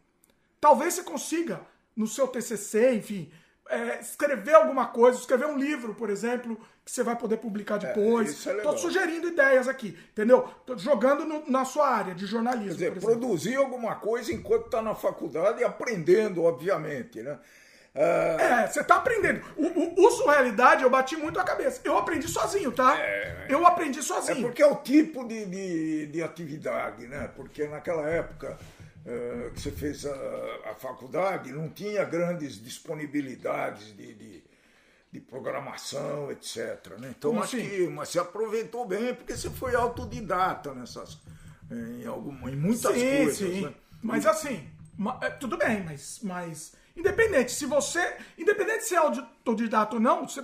talvez 0.61 0.93
você 0.93 1.03
consiga, 1.03 1.59
no 1.93 2.07
seu 2.07 2.25
TCC, 2.25 2.95
enfim, 2.95 3.29
é, 3.67 3.99
escrever 3.99 4.55
alguma 4.55 4.85
coisa, 4.85 5.19
escrever 5.19 5.47
um 5.47 5.57
livro, 5.57 5.93
por 5.93 6.09
exemplo, 6.09 6.57
que 6.85 6.91
você 6.91 7.03
vai 7.03 7.17
poder 7.17 7.39
publicar 7.39 7.75
é, 7.83 7.87
depois. 7.87 8.47
É, 8.47 8.61
Tô 8.61 8.77
sugerindo 8.77 9.27
ideias 9.27 9.67
aqui, 9.67 9.97
entendeu? 10.11 10.47
Tô 10.65 10.77
jogando 10.77 11.25
no, 11.25 11.43
na 11.49 11.65
sua 11.65 11.89
área 11.89 12.15
de 12.15 12.25
jornalismo. 12.25 12.77
Quer 12.77 12.91
dizer, 12.91 13.01
produzir 13.01 13.57
alguma 13.57 13.95
coisa 13.95 14.31
enquanto 14.31 14.67
está 14.67 14.81
na 14.81 14.95
faculdade 14.95 15.59
e 15.59 15.65
aprendendo, 15.65 16.43
obviamente, 16.43 17.21
né? 17.21 17.37
Uh... 17.95 18.41
É, 18.41 18.67
você 18.67 18.83
tá 18.83 18.95
aprendendo. 18.95 19.43
O, 19.55 19.67
o, 19.67 20.07
o, 20.07 20.11
surrealidade 20.11 20.81
eu 20.81 20.89
bati 20.89 21.15
muito 21.15 21.39
a 21.39 21.43
cabeça. 21.43 21.79
Eu 21.83 21.95
aprendi 21.95 22.27
sozinho, 22.27 22.71
tá? 22.71 22.99
É, 22.99 23.45
eu 23.49 23.65
aprendi 23.67 24.01
sozinho. 24.01 24.39
É 24.39 24.41
porque 24.41 24.63
é 24.63 24.65
o 24.65 24.77
tipo 24.77 25.23
de, 25.27 25.45
de, 25.45 26.07
de 26.07 26.23
atividade, 26.23 27.05
né? 27.07 27.29
Porque 27.35 27.67
naquela 27.67 28.09
época 28.09 28.57
uh, 29.05 29.51
que 29.51 29.61
você 29.61 29.71
fez 29.71 30.07
a, 30.07 30.15
a, 30.71 30.75
faculdade, 30.75 31.51
não 31.51 31.69
tinha 31.69 32.03
grandes 32.03 32.61
disponibilidades 32.61 33.95
de, 33.95 34.13
de, 34.15 34.43
de 35.11 35.19
programação, 35.19 36.31
etc. 36.31 36.97
Né? 36.99 37.13
Então 37.15 37.29
Como 37.29 37.43
acho 37.43 37.57
assim? 37.57 37.69
que 37.69 37.87
mas 37.89 38.09
você 38.09 38.17
aproveitou 38.19 38.87
bem 38.87 39.13
porque 39.13 39.37
você 39.37 39.51
foi 39.51 39.75
autodidata 39.75 40.73
nessas. 40.73 41.19
Em, 41.71 42.05
alguma, 42.05 42.51
em 42.51 42.55
muitas 42.55 42.93
sim, 42.93 43.17
coisas. 43.17 43.37
Sim. 43.37 43.61
Né? 43.65 43.73
Mas 44.01 44.25
assim, 44.25 44.67
é, 45.21 45.29
tudo 45.29 45.57
bem, 45.57 45.83
mas. 45.83 46.19
mas 46.23 46.82
Independente, 46.95 47.51
se 47.51 47.65
você. 47.65 48.15
Independente 48.37 48.85
se 48.85 48.95
é 48.95 48.97
autodidata 48.97 49.95
ou 49.95 50.01
não, 50.01 50.27
você 50.27 50.43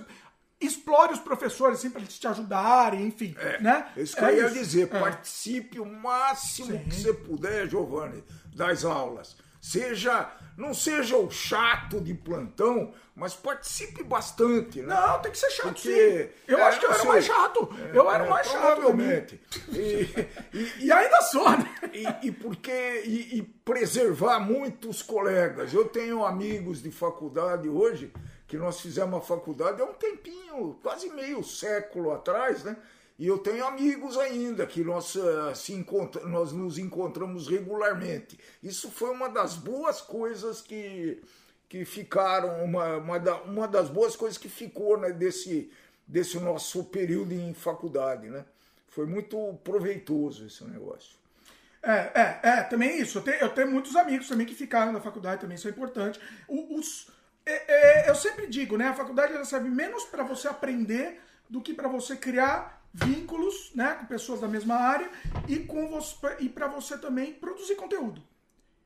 explore 0.60 1.12
os 1.12 1.20
professores 1.20 1.78
assim 1.78 1.90
para 1.90 2.02
eles 2.02 2.18
te 2.18 2.26
ajudarem, 2.26 3.06
enfim. 3.06 3.34
É, 3.38 3.60
né? 3.60 3.90
Isso 3.96 4.14
que 4.14 4.24
é 4.24 4.30
eu 4.30 4.36
ia 4.36 4.46
isso. 4.46 4.54
dizer, 4.54 4.82
é. 4.82 5.00
participe 5.00 5.80
o 5.80 5.86
máximo 5.86 6.72
Sim. 6.72 6.84
que 6.84 6.94
você 6.94 7.14
puder, 7.14 7.68
Giovanni, 7.68 8.22
das 8.54 8.84
aulas. 8.84 9.36
Seja, 9.60 10.32
não 10.56 10.72
seja 10.72 11.16
o 11.16 11.30
chato 11.30 12.00
de 12.00 12.14
plantão, 12.14 12.94
mas 13.14 13.34
participe 13.34 14.02
bastante, 14.02 14.80
né? 14.80 14.94
Não, 14.94 15.20
tem 15.20 15.30
que 15.30 15.38
ser 15.38 15.50
chato, 15.50 15.74
Porque, 15.74 16.32
sim. 16.32 16.52
Eu 16.52 16.58
é, 16.58 16.62
acho 16.62 16.80
que 16.80 16.86
eu 16.86 16.92
era 16.92 17.04
mais 17.04 17.24
chato. 17.26 17.68
É, 17.78 17.98
eu 17.98 18.10
era 18.10 18.24
é, 18.24 18.28
mais 18.28 18.46
chato. 18.46 18.60
Provavelmente. 18.60 19.40
E, 19.68 20.08
e, 20.56 20.86
e, 20.86 20.92
ainda 20.92 21.20
sou, 21.22 21.50
né? 21.50 21.74
E, 21.92 22.28
e 22.28 22.32
porque. 22.32 23.02
E, 23.04 23.38
e 23.38 23.42
preservar 23.42 24.40
muitos 24.40 25.02
colegas. 25.02 25.74
Eu 25.74 25.84
tenho 25.86 26.24
amigos 26.24 26.82
de 26.82 26.90
faculdade 26.90 27.68
hoje, 27.68 28.10
que 28.48 28.56
nós 28.56 28.80
fizemos 28.80 29.18
a 29.18 29.20
faculdade 29.20 29.82
há 29.82 29.84
um 29.84 29.92
tempinho, 29.92 30.78
quase 30.82 31.10
meio 31.10 31.44
século 31.44 32.12
atrás, 32.12 32.64
né? 32.64 32.76
E 33.20 33.26
eu 33.26 33.36
tenho 33.36 33.66
amigos 33.66 34.16
ainda 34.16 34.66
que 34.66 34.82
nós, 34.82 35.14
uh, 35.14 35.54
se 35.54 35.74
encontra, 35.74 36.24
nós 36.24 36.52
nos 36.52 36.78
encontramos 36.78 37.48
regularmente. 37.48 38.40
Isso 38.62 38.90
foi 38.90 39.10
uma 39.10 39.28
das 39.28 39.56
boas 39.56 40.00
coisas 40.00 40.62
que, 40.62 41.22
que 41.68 41.84
ficaram, 41.84 42.64
uma, 42.64 42.96
uma, 42.96 43.20
da, 43.20 43.36
uma 43.42 43.68
das 43.68 43.90
boas 43.90 44.16
coisas 44.16 44.38
que 44.38 44.48
ficou 44.48 44.98
né, 44.98 45.12
desse, 45.12 45.70
desse 46.06 46.40
nosso 46.40 46.82
período 46.84 47.34
em 47.34 47.52
faculdade. 47.52 48.30
Né? 48.30 48.42
Foi 48.88 49.04
muito 49.04 49.52
proveitoso 49.62 50.46
esse 50.46 50.64
negócio. 50.64 51.14
É, 51.82 51.92
é, 51.92 52.40
é, 52.42 52.62
também 52.62 53.02
isso. 53.02 53.18
Eu 53.18 53.22
tenho, 53.22 53.36
eu 53.36 53.50
tenho 53.50 53.70
muitos 53.70 53.96
amigos 53.96 54.28
também 54.28 54.46
que 54.46 54.54
ficaram 54.54 54.92
na 54.92 55.00
faculdade, 55.02 55.42
também 55.42 55.56
isso 55.56 55.68
é 55.68 55.70
importante. 55.70 56.18
Os, 56.48 57.10
é, 57.44 58.06
é, 58.06 58.08
eu 58.08 58.14
sempre 58.14 58.46
digo, 58.46 58.78
né? 58.78 58.88
A 58.88 58.94
faculdade 58.94 59.34
ela 59.34 59.44
serve 59.44 59.68
menos 59.68 60.04
para 60.04 60.22
você 60.22 60.48
aprender 60.48 61.20
do 61.50 61.60
que 61.60 61.74
para 61.74 61.86
você 61.86 62.16
criar 62.16 62.79
vínculos 62.92 63.70
né, 63.74 63.94
com 63.94 64.06
pessoas 64.06 64.40
da 64.40 64.48
mesma 64.48 64.74
área 64.74 65.10
e, 65.48 65.60
com 65.60 65.88
você, 65.88 66.36
e 66.40 66.48
para 66.48 66.66
você 66.66 66.98
também 66.98 67.32
produzir 67.32 67.76
conteúdo. 67.76 68.22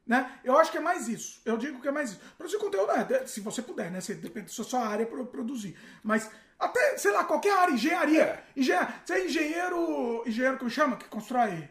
Né? 0.06 0.38
Eu 0.44 0.58
acho 0.58 0.70
que 0.70 0.76
é 0.76 0.80
mais 0.80 1.08
isso. 1.08 1.40
Eu 1.44 1.56
digo 1.56 1.80
que 1.80 1.88
é 1.88 1.90
mais 1.90 2.10
isso. 2.10 2.20
Produzir 2.36 2.58
conteúdo, 2.58 2.90
é, 2.92 3.26
se 3.26 3.40
você 3.40 3.62
puder, 3.62 3.90
né? 3.90 4.00
Você, 4.00 4.14
depende 4.14 4.46
da 4.46 4.64
sua 4.64 4.86
área 4.86 5.06
para 5.06 5.24
produzir. 5.24 5.76
Mas 6.02 6.30
até, 6.58 6.98
sei 6.98 7.10
lá, 7.10 7.24
qualquer 7.24 7.56
área, 7.56 7.72
engenharia. 7.72 8.22
É. 8.22 8.44
Engenharia 8.56 8.94
você 9.04 9.12
é 9.14 9.24
engenheiro. 9.24 10.22
Engenheiro 10.26 10.58
que 10.58 10.70
chama? 10.70 10.96
Que 10.96 11.06
constrói. 11.06 11.68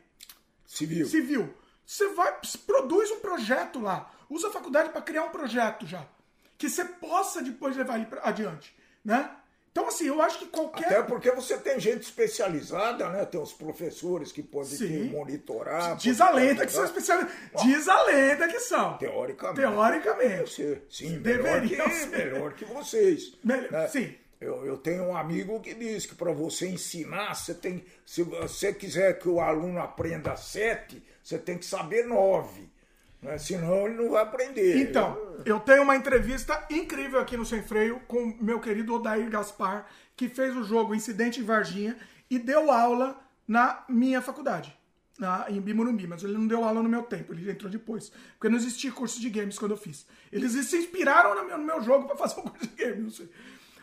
Civil. 0.66 1.06
Civil. 1.08 1.54
Você 1.86 2.08
vai, 2.14 2.36
produz 2.66 3.12
um 3.12 3.20
projeto 3.20 3.80
lá. 3.80 4.12
Usa 4.30 4.48
a 4.48 4.52
faculdade 4.52 4.90
para 4.90 5.02
criar 5.02 5.26
um 5.26 5.30
projeto 5.30 5.86
já. 5.86 6.06
Que 6.58 6.70
você 6.70 6.86
possa 6.86 7.42
depois 7.42 7.76
levar 7.76 8.00
ele 8.00 8.08
adiante. 8.24 8.76
Né? 9.06 9.30
Então, 9.74 9.88
assim, 9.88 10.06
eu 10.06 10.22
acho 10.22 10.38
que 10.38 10.46
qualquer. 10.46 10.86
Até 10.86 11.02
porque 11.02 11.32
você 11.32 11.58
tem 11.58 11.80
gente 11.80 12.04
especializada, 12.04 13.10
né? 13.10 13.26
Tem 13.26 13.42
os 13.42 13.52
professores 13.52 14.32
que 14.32 14.44
podem 14.44 14.70
Sim. 14.70 15.10
monitorar. 15.10 15.98
Diz 15.98 16.22
a 16.22 16.30
lenda 16.30 16.64
que 16.64 16.72
são 16.72 16.86
especializados. 16.86 17.34
Diz 17.64 17.90
a 17.90 18.04
lenda 18.04 18.48
que 18.48 18.60
são. 18.60 18.96
Teoricamente. 19.00 19.60
Teoricamente. 19.60 20.82
Sim, 20.88 21.18
Deveriam 21.18 21.62
melhor 21.62 21.90
que, 21.90 21.96
ser. 21.96 22.08
melhor 22.10 22.54
que 22.54 22.66
vocês. 22.66 23.34
Melhor, 23.44 23.72
né? 23.72 23.88
Sim. 23.88 24.14
Eu, 24.40 24.64
eu, 24.64 24.78
tenho 24.78 25.06
um 25.06 25.18
amigo 25.18 25.60
que 25.60 25.74
diz 25.74 26.06
que 26.06 26.14
para 26.14 26.32
você 26.32 26.68
ensinar, 26.68 27.34
você 27.34 27.56
tem. 27.56 27.84
Se 28.06 28.22
você 28.22 28.74
quiser 28.74 29.18
que 29.18 29.28
o 29.28 29.40
aluno 29.40 29.80
aprenda 29.80 30.36
sete, 30.36 31.02
você 31.24 31.40
tem 31.40 31.58
que 31.58 31.66
saber 31.66 32.06
nove. 32.06 32.70
Senão 33.38 33.88
ele 33.88 33.96
não 33.96 34.12
vai 34.12 34.24
aprender. 34.24 34.78
Então, 34.78 35.18
eu 35.46 35.60
tenho 35.60 35.84
uma 35.84 35.96
entrevista 35.96 36.66
incrível 36.70 37.20
aqui 37.20 37.38
no 37.38 37.46
Sem 37.46 37.62
Freio 37.62 38.00
com 38.08 38.38
meu 38.40 38.60
querido 38.60 38.94
Odair 38.94 39.30
Gaspar, 39.30 39.88
que 40.16 40.30
fez 40.30 40.56
o 40.56 40.64
jogo 40.64 40.96
Incidente 40.96 41.40
em 41.40 41.44
Varginha 41.44 41.98
e 42.30 42.38
deu 42.38 42.72
aula 42.72 43.20
na 43.48 43.84
minha 43.88 44.22
faculdade. 44.22 44.78
Na, 45.18 45.46
em 45.48 45.62
Bimurumbi, 45.62 46.08
mas 46.08 46.24
ele 46.24 46.34
não 46.34 46.48
deu 46.48 46.64
aula 46.64 46.82
no 46.82 46.90
meu 46.90 47.04
tempo, 47.04 47.34
ele 47.34 47.50
entrou 47.50 47.70
depois. 47.70 48.12
Porque 48.34 48.50
não 48.50 48.58
existia 48.58 48.92
curso 48.92 49.22
de 49.22 49.30
games 49.30 49.60
quando 49.60 49.72
eu 49.72 49.78
fiz. 49.78 50.08
Eles 50.32 50.54
se 50.66 50.78
inspiraram 50.78 51.36
no 51.36 51.46
meu, 51.46 51.58
no 51.58 51.64
meu 51.64 51.82
jogo 51.82 52.08
para 52.08 52.16
fazer 52.16 52.40
um 52.40 52.44
curso 52.44 52.68
de 52.68 52.76
games, 52.76 53.04
não 53.04 53.12
sei. 53.12 53.30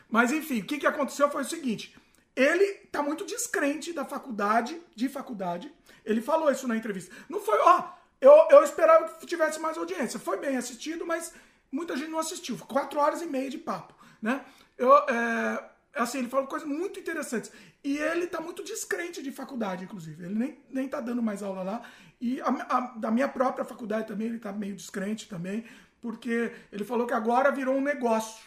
Mas 0.08 0.32
enfim, 0.32 0.60
o 0.60 0.64
que, 0.64 0.78
que 0.78 0.86
aconteceu 0.86 1.30
foi 1.30 1.42
o 1.42 1.48
seguinte: 1.48 1.96
ele 2.34 2.74
tá 2.90 3.02
muito 3.02 3.24
descrente 3.24 3.92
da 3.92 4.04
faculdade, 4.04 4.80
de 4.94 5.08
faculdade. 5.08 5.72
Ele 6.04 6.20
falou 6.20 6.50
isso 6.50 6.66
na 6.66 6.76
entrevista. 6.76 7.14
Não 7.28 7.40
foi, 7.40 7.58
ó, 7.60 7.92
eu, 8.20 8.32
eu 8.50 8.62
esperava 8.62 9.08
que 9.14 9.26
tivesse 9.26 9.58
mais 9.58 9.78
audiência. 9.78 10.20
Foi 10.20 10.38
bem 10.38 10.56
assistido, 10.56 11.06
mas 11.06 11.32
muita 11.72 11.96
gente 11.96 12.10
não 12.10 12.18
assistiu. 12.18 12.58
Quatro 12.58 13.00
horas 13.00 13.22
e 13.22 13.26
meia 13.26 13.48
de 13.48 13.58
papo, 13.58 13.94
né? 14.20 14.44
Eu, 14.76 14.92
é, 14.92 15.70
assim, 15.94 16.18
ele 16.18 16.28
falou 16.28 16.46
coisas 16.46 16.68
muito 16.68 17.00
interessantes. 17.00 17.50
E 17.82 17.96
ele 17.96 18.26
tá 18.26 18.40
muito 18.40 18.62
descrente 18.62 19.22
de 19.22 19.32
faculdade, 19.32 19.84
inclusive. 19.84 20.24
Ele 20.24 20.34
nem, 20.34 20.58
nem 20.68 20.88
tá 20.88 21.00
dando 21.00 21.22
mais 21.22 21.42
aula 21.42 21.62
lá. 21.62 21.82
E 22.20 22.40
a, 22.42 22.48
a, 22.48 22.80
da 22.96 23.10
minha 23.10 23.28
própria 23.28 23.64
faculdade 23.64 24.06
também, 24.06 24.26
ele 24.26 24.38
tá 24.38 24.52
meio 24.52 24.76
descrente 24.76 25.28
também, 25.28 25.64
porque 26.00 26.52
ele 26.70 26.84
falou 26.84 27.06
que 27.06 27.14
agora 27.14 27.50
virou 27.50 27.74
um 27.74 27.80
negócio, 27.80 28.44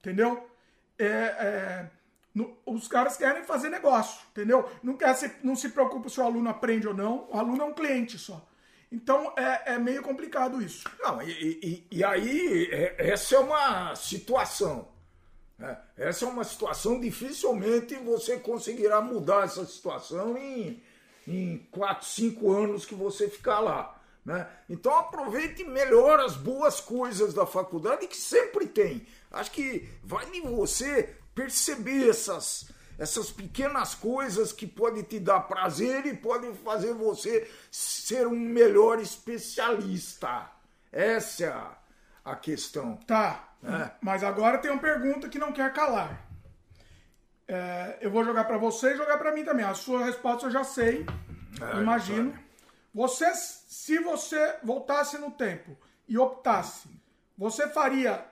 entendeu? 0.00 0.48
É, 0.98 1.06
é, 1.06 1.90
no, 2.34 2.56
os 2.66 2.88
caras 2.88 3.16
querem 3.16 3.44
fazer 3.44 3.68
negócio, 3.68 4.20
entendeu? 4.32 4.68
Não, 4.82 4.96
quer 4.96 5.14
se, 5.14 5.30
não 5.44 5.54
se 5.54 5.68
preocupa 5.68 6.08
se 6.08 6.20
o 6.20 6.24
aluno 6.24 6.50
aprende 6.50 6.88
ou 6.88 6.94
não, 6.94 7.28
o 7.30 7.38
aluno 7.38 7.62
é 7.62 7.64
um 7.64 7.74
cliente 7.74 8.18
só. 8.18 8.44
Então 8.94 9.32
é, 9.36 9.74
é 9.74 9.78
meio 9.78 10.02
complicado 10.02 10.62
isso. 10.62 10.88
Não, 11.00 11.20
e, 11.20 11.84
e, 11.90 11.98
e 11.98 12.04
aí 12.04 12.68
é, 12.70 13.10
essa 13.10 13.34
é 13.34 13.38
uma 13.40 13.96
situação. 13.96 14.86
Né? 15.58 15.76
Essa 15.96 16.24
é 16.24 16.28
uma 16.28 16.44
situação, 16.44 17.00
dificilmente 17.00 17.96
você 17.96 18.38
conseguirá 18.38 19.00
mudar 19.00 19.46
essa 19.46 19.66
situação 19.66 20.38
em, 20.38 20.80
em 21.26 21.58
4, 21.72 22.06
5 22.06 22.52
anos 22.52 22.86
que 22.86 22.94
você 22.94 23.28
ficar 23.28 23.58
lá. 23.58 24.00
Né? 24.24 24.48
Então 24.70 24.96
aproveite 24.96 25.64
melhor 25.64 26.20
as 26.20 26.36
boas 26.36 26.80
coisas 26.80 27.34
da 27.34 27.44
faculdade 27.44 28.06
que 28.06 28.16
sempre 28.16 28.68
tem. 28.68 29.04
Acho 29.28 29.50
que 29.50 29.88
vai 30.04 30.24
de 30.30 30.40
você 30.40 31.16
perceber 31.34 32.10
essas, 32.10 32.70
essas 32.98 33.30
pequenas 33.30 33.94
coisas 33.94 34.52
que 34.52 34.66
podem 34.66 35.02
te 35.02 35.18
dar 35.18 35.40
prazer 35.40 36.06
e 36.06 36.16
podem 36.16 36.54
fazer 36.54 36.92
você 36.94 37.50
ser 37.70 38.26
um 38.26 38.38
melhor 38.38 39.00
especialista. 39.00 40.50
Essa 40.92 41.44
é 41.44 42.30
a 42.30 42.36
questão. 42.36 42.96
Tá. 43.06 43.48
É. 43.62 43.90
Mas 44.00 44.22
agora 44.22 44.58
tem 44.58 44.70
uma 44.70 44.80
pergunta 44.80 45.28
que 45.28 45.38
não 45.38 45.52
quer 45.52 45.72
calar. 45.72 46.24
É, 47.46 47.98
eu 48.00 48.10
vou 48.10 48.24
jogar 48.24 48.44
para 48.44 48.58
você 48.58 48.92
e 48.92 48.96
jogar 48.96 49.18
para 49.18 49.32
mim 49.32 49.44
também. 49.44 49.64
A 49.64 49.74
sua 49.74 50.04
resposta 50.04 50.46
eu 50.46 50.50
já 50.50 50.64
sei. 50.64 51.04
É, 51.60 51.80
imagino. 51.80 52.38
Você, 52.94 53.34
se 53.34 53.98
você 53.98 54.56
voltasse 54.62 55.18
no 55.18 55.30
tempo 55.30 55.76
e 56.06 56.16
optasse, 56.16 56.88
você 57.36 57.68
faria 57.68 58.24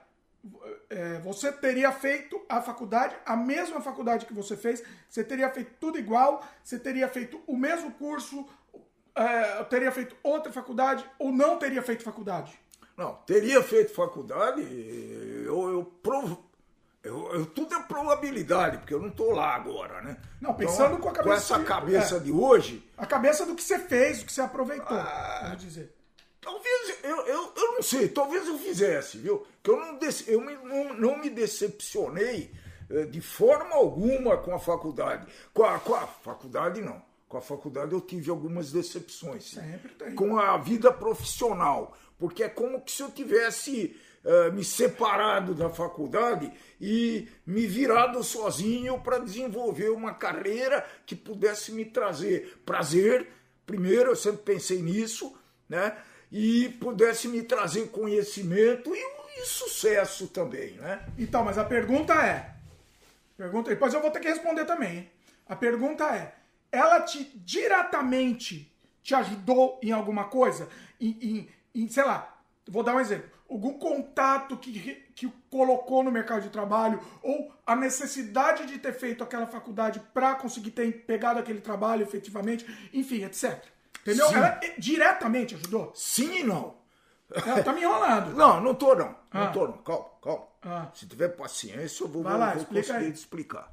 é, 0.89 1.19
você 1.19 1.51
teria 1.51 1.91
feito 1.91 2.41
a 2.49 2.61
faculdade, 2.61 3.15
a 3.25 3.35
mesma 3.35 3.81
faculdade 3.81 4.25
que 4.25 4.33
você 4.33 4.57
fez, 4.57 4.83
você 5.09 5.23
teria 5.23 5.49
feito 5.49 5.73
tudo 5.79 5.97
igual, 5.97 6.45
você 6.63 6.77
teria 6.77 7.07
feito 7.07 7.41
o 7.47 7.55
mesmo 7.55 7.91
curso, 7.91 8.45
é, 9.15 9.63
teria 9.65 9.91
feito 9.91 10.15
outra 10.23 10.51
faculdade 10.51 11.05
ou 11.17 11.31
não 11.31 11.57
teria 11.57 11.81
feito 11.81 12.03
faculdade? 12.03 12.59
Não, 12.97 13.15
teria 13.25 13.63
feito 13.63 13.93
faculdade, 13.93 14.61
eu, 15.45 15.69
eu 15.71 15.85
provo. 16.01 16.51
Eu, 17.03 17.33
eu, 17.33 17.45
tudo 17.45 17.75
é 17.75 17.81
probabilidade, 17.81 18.77
porque 18.77 18.93
eu 18.93 18.99
não 18.99 19.09
estou 19.09 19.31
lá 19.31 19.55
agora, 19.55 20.01
né? 20.01 20.17
Não, 20.39 20.53
pensando 20.53 20.95
então, 20.95 21.01
com 21.01 21.09
a 21.09 21.11
cabeça. 21.11 21.23
Com 21.23 21.33
essa 21.33 21.59
de, 21.59 21.65
cabeça 21.65 22.15
é, 22.15 22.19
de 22.19 22.31
hoje. 22.31 22.89
A 22.97 23.05
cabeça 23.05 23.45
do 23.45 23.55
que 23.55 23.63
você 23.63 23.77
fez, 23.77 24.19
do 24.19 24.25
que 24.25 24.31
você 24.31 24.39
aproveitou, 24.39 24.97
ah, 24.97 25.39
vamos 25.43 25.61
dizer. 25.61 25.93
Talvez, 26.43 26.97
eu, 27.03 27.25
eu, 27.25 27.53
eu 27.55 27.73
não 27.73 27.81
sei, 27.81 28.09
talvez 28.09 28.47
eu 28.47 28.57
fizesse, 28.57 29.17
viu? 29.17 29.45
Que 29.63 29.69
eu 29.69 29.77
não, 29.77 29.99
eu 30.27 30.41
não, 30.41 30.93
não 30.93 31.17
me 31.17 31.29
decepcionei 31.29 32.51
eh, 32.89 33.05
de 33.05 33.21
forma 33.21 33.75
alguma 33.75 34.37
com 34.37 34.53
a 34.53 34.59
faculdade. 34.59 35.27
Com 35.53 35.63
a, 35.63 35.79
com 35.79 35.95
a 35.95 36.05
faculdade, 36.05 36.81
não. 36.81 37.01
Com 37.27 37.37
a 37.37 37.41
faculdade 37.41 37.93
eu 37.93 38.01
tive 38.01 38.29
algumas 38.29 38.71
decepções. 38.71 39.51
Sempre 39.51 39.93
tem. 39.93 40.15
Com 40.15 40.37
a 40.37 40.57
vida 40.57 40.91
profissional. 40.91 41.97
Porque 42.19 42.43
é 42.43 42.49
como 42.49 42.81
que 42.81 42.91
se 42.91 43.01
eu 43.01 43.11
tivesse 43.11 43.99
uh, 44.23 44.53
me 44.53 44.63
separado 44.63 45.53
da 45.53 45.69
faculdade 45.69 46.51
e 46.79 47.27
me 47.45 47.65
virado 47.65 48.23
sozinho 48.23 48.99
para 48.99 49.17
desenvolver 49.17 49.89
uma 49.89 50.13
carreira 50.13 50.85
que 51.05 51.15
pudesse 51.15 51.71
me 51.71 51.85
trazer 51.85 52.61
prazer. 52.65 53.27
Primeiro, 53.65 54.11
eu 54.11 54.15
sempre 54.15 54.43
pensei 54.43 54.81
nisso, 54.81 55.35
né? 55.67 55.97
E 56.33 56.67
pudesse 56.79 57.27
me 57.27 57.43
trazer 57.43 57.89
conhecimento 57.89 58.91
e, 58.95 58.99
e 59.39 59.45
sucesso 59.45 60.27
também, 60.27 60.71
né? 60.71 61.05
Então, 61.15 61.43
mas 61.43 61.59
a 61.59 61.63
pergunta 61.63 62.11
é, 62.15 62.55
pergunta, 63.37 63.69
depois 63.69 63.93
eu 63.93 64.01
vou 64.01 64.09
ter 64.09 64.19
que 64.19 64.27
responder 64.27 64.65
também. 64.65 64.97
Hein? 64.97 65.11
A 65.47 65.55
pergunta 65.55 66.03
é, 66.05 66.33
ela 66.71 67.01
te 67.01 67.23
diretamente 67.35 68.73
te 69.03 69.13
ajudou 69.13 69.79
em 69.83 69.91
alguma 69.91 70.23
coisa? 70.23 70.67
Em, 70.99 71.17
em, 71.21 71.49
em 71.83 71.87
sei 71.87 72.03
lá, 72.03 72.35
vou 72.67 72.81
dar 72.81 72.95
um 72.95 72.99
exemplo. 72.99 73.29
Algum 73.47 73.73
contato 73.73 74.57
que, 74.57 75.03
que 75.13 75.31
colocou 75.51 76.01
no 76.01 76.11
mercado 76.11 76.41
de 76.41 76.49
trabalho 76.49 76.99
ou 77.21 77.53
a 77.63 77.75
necessidade 77.75 78.65
de 78.65 78.79
ter 78.79 78.93
feito 78.93 79.23
aquela 79.23 79.45
faculdade 79.45 80.01
para 80.11 80.33
conseguir 80.33 80.71
ter 80.71 81.05
pegado 81.05 81.39
aquele 81.39 81.61
trabalho 81.61 82.01
efetivamente, 82.01 82.65
enfim, 82.91 83.23
etc. 83.23 83.63
Entendeu? 84.03 84.27
Sim. 84.27 84.35
Ela 84.35 84.59
diretamente 84.77 85.55
ajudou? 85.55 85.91
Sim 85.95 86.39
e 86.39 86.43
não. 86.43 86.75
Tá, 87.33 87.63
tá 87.63 87.73
me 87.73 87.81
enrolando. 87.81 88.33
Não, 88.37 88.61
não 88.61 88.75
tô 88.75 88.93
não. 88.93 89.15
Ah. 89.31 89.45
Não 89.45 89.51
tô 89.51 89.65
não. 89.67 89.77
Calma, 89.79 90.05
calma. 90.21 90.43
Ah. 90.61 90.91
Se 90.93 91.07
tiver 91.07 91.29
paciência, 91.29 92.03
eu 92.03 92.07
vou, 92.07 92.21
Vai 92.21 92.37
lá, 92.37 92.51
vou 92.51 92.61
explica 92.61 92.87
conseguir 92.87 93.05
aí. 93.05 93.11
te 93.11 93.17
explicar. 93.17 93.71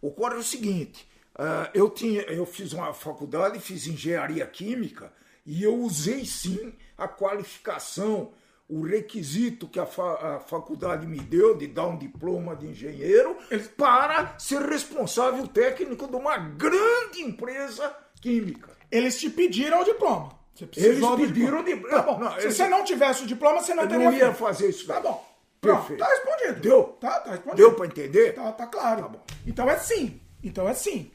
Ocorre 0.00 0.36
o 0.36 0.42
seguinte, 0.42 1.06
ah, 1.34 1.68
eu, 1.74 1.90
tinha, 1.90 2.22
eu 2.22 2.46
fiz 2.46 2.72
uma 2.72 2.94
faculdade, 2.94 3.58
fiz 3.60 3.86
engenharia 3.86 4.46
química, 4.46 5.12
e 5.44 5.62
eu 5.62 5.74
usei 5.76 6.24
sim 6.24 6.72
a 6.96 7.06
qualificação, 7.06 8.32
o 8.68 8.82
requisito 8.82 9.68
que 9.68 9.78
a, 9.78 9.86
fa- 9.86 10.36
a 10.36 10.40
faculdade 10.40 11.06
me 11.06 11.20
deu 11.20 11.56
de 11.56 11.66
dar 11.66 11.86
um 11.86 11.96
diploma 11.98 12.56
de 12.56 12.66
engenheiro 12.66 13.36
para 13.76 14.38
ser 14.38 14.60
responsável 14.62 15.46
técnico 15.46 16.08
de 16.08 16.16
uma 16.16 16.36
grande 16.38 17.20
empresa 17.20 17.94
química. 18.20 18.75
Eles 18.90 19.18
te 19.18 19.28
pediram 19.30 19.80
o 19.80 19.84
diploma. 19.84 20.36
Você 20.54 20.64
Eles 20.64 21.00
pediram 21.00 21.60
o 21.60 21.64
diploma. 21.64 21.64
diploma. 21.64 21.88
Tá 21.96 22.02
bom. 22.02 22.18
Não, 22.18 22.32
Se 22.32 22.38
eles- 22.40 22.56
você 22.56 22.68
não 22.68 22.84
tivesse 22.84 23.24
o 23.24 23.26
diploma, 23.26 23.60
você 23.62 23.74
não 23.74 23.82
Eu 23.84 23.88
teria 23.88 24.04
não 24.04 24.12
ia 24.12 24.24
feito. 24.26 24.36
fazer 24.38 24.68
isso. 24.70 24.86
Tá 24.86 25.00
bom. 25.00 25.26
Pronto, 25.60 25.78
Perfeito. 25.86 25.98
tá 26.00 26.08
respondido. 26.08 26.60
Deu? 26.60 26.82
Tá, 27.00 27.20
tá 27.20 27.30
respondido. 27.32 27.56
Deu 27.56 27.74
para 27.74 27.86
entender? 27.86 28.34
Tá, 28.34 28.52
tá 28.52 28.66
claro. 28.66 29.02
Tá 29.02 29.08
bom. 29.08 29.22
Então 29.46 29.68
é 29.68 29.76
sim. 29.78 30.20
Então 30.42 30.68
é 30.68 30.74
sim. 30.74 31.10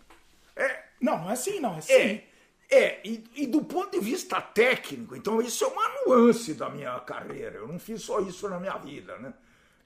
É, 0.56 0.84
Não, 1.00 1.18
não 1.18 1.32
é 1.32 1.36
sim, 1.36 1.60
não. 1.60 1.78
É 1.78 1.82
sim. 1.82 1.94
É, 1.94 2.24
é 2.70 3.02
e, 3.04 3.24
e 3.36 3.48
do 3.48 3.64
ponto 3.64 3.92
de 3.92 4.00
vista 4.00 4.40
técnico, 4.42 5.16
então 5.16 5.42
isso 5.42 5.64
é 5.64 5.68
uma 5.68 5.84
nuance 6.06 6.54
da 6.54 6.70
minha 6.70 7.00
carreira. 7.00 7.58
Eu 7.58 7.68
não 7.68 7.80
fiz 7.80 8.02
só 8.04 8.20
isso 8.20 8.48
na 8.50 8.60
minha 8.60 8.78
vida, 8.78 9.18
né? 9.18 9.34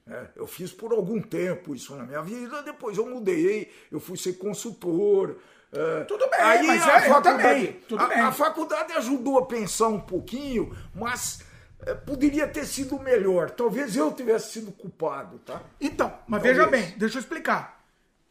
É, 0.08 0.26
eu 0.36 0.46
fiz 0.46 0.72
por 0.72 0.92
algum 0.92 1.20
tempo 1.20 1.74
isso 1.74 1.94
na 1.96 2.04
minha 2.04 2.22
vida, 2.22 2.62
depois 2.62 2.96
eu 2.98 3.06
mudei, 3.06 3.72
eu 3.90 3.98
fui 4.00 4.16
ser 4.16 4.34
consultor. 4.34 5.36
É, 5.72 6.04
Tudo 6.04 6.28
bem, 6.30 6.40
aí 6.40 6.66
mas 6.66 6.82
a 6.86 6.96
é, 6.96 7.00
faculdade, 7.08 7.80
a, 7.98 8.28
a 8.28 8.32
faculdade 8.32 8.92
ajudou 8.94 9.38
a 9.38 9.46
pensar 9.46 9.88
um 9.88 10.00
pouquinho, 10.00 10.74
mas 10.94 11.42
é, 11.84 11.94
poderia 11.94 12.46
ter 12.46 12.64
sido 12.64 12.98
melhor. 12.98 13.50
Talvez 13.50 13.96
eu 13.96 14.12
tivesse 14.12 14.52
sido 14.52 14.72
culpado, 14.72 15.38
tá? 15.40 15.60
Então, 15.80 16.08
mas 16.26 16.42
Talvez. 16.42 16.56
veja 16.56 16.68
bem, 16.70 16.94
deixa 16.96 17.16
eu 17.18 17.20
explicar. 17.20 17.84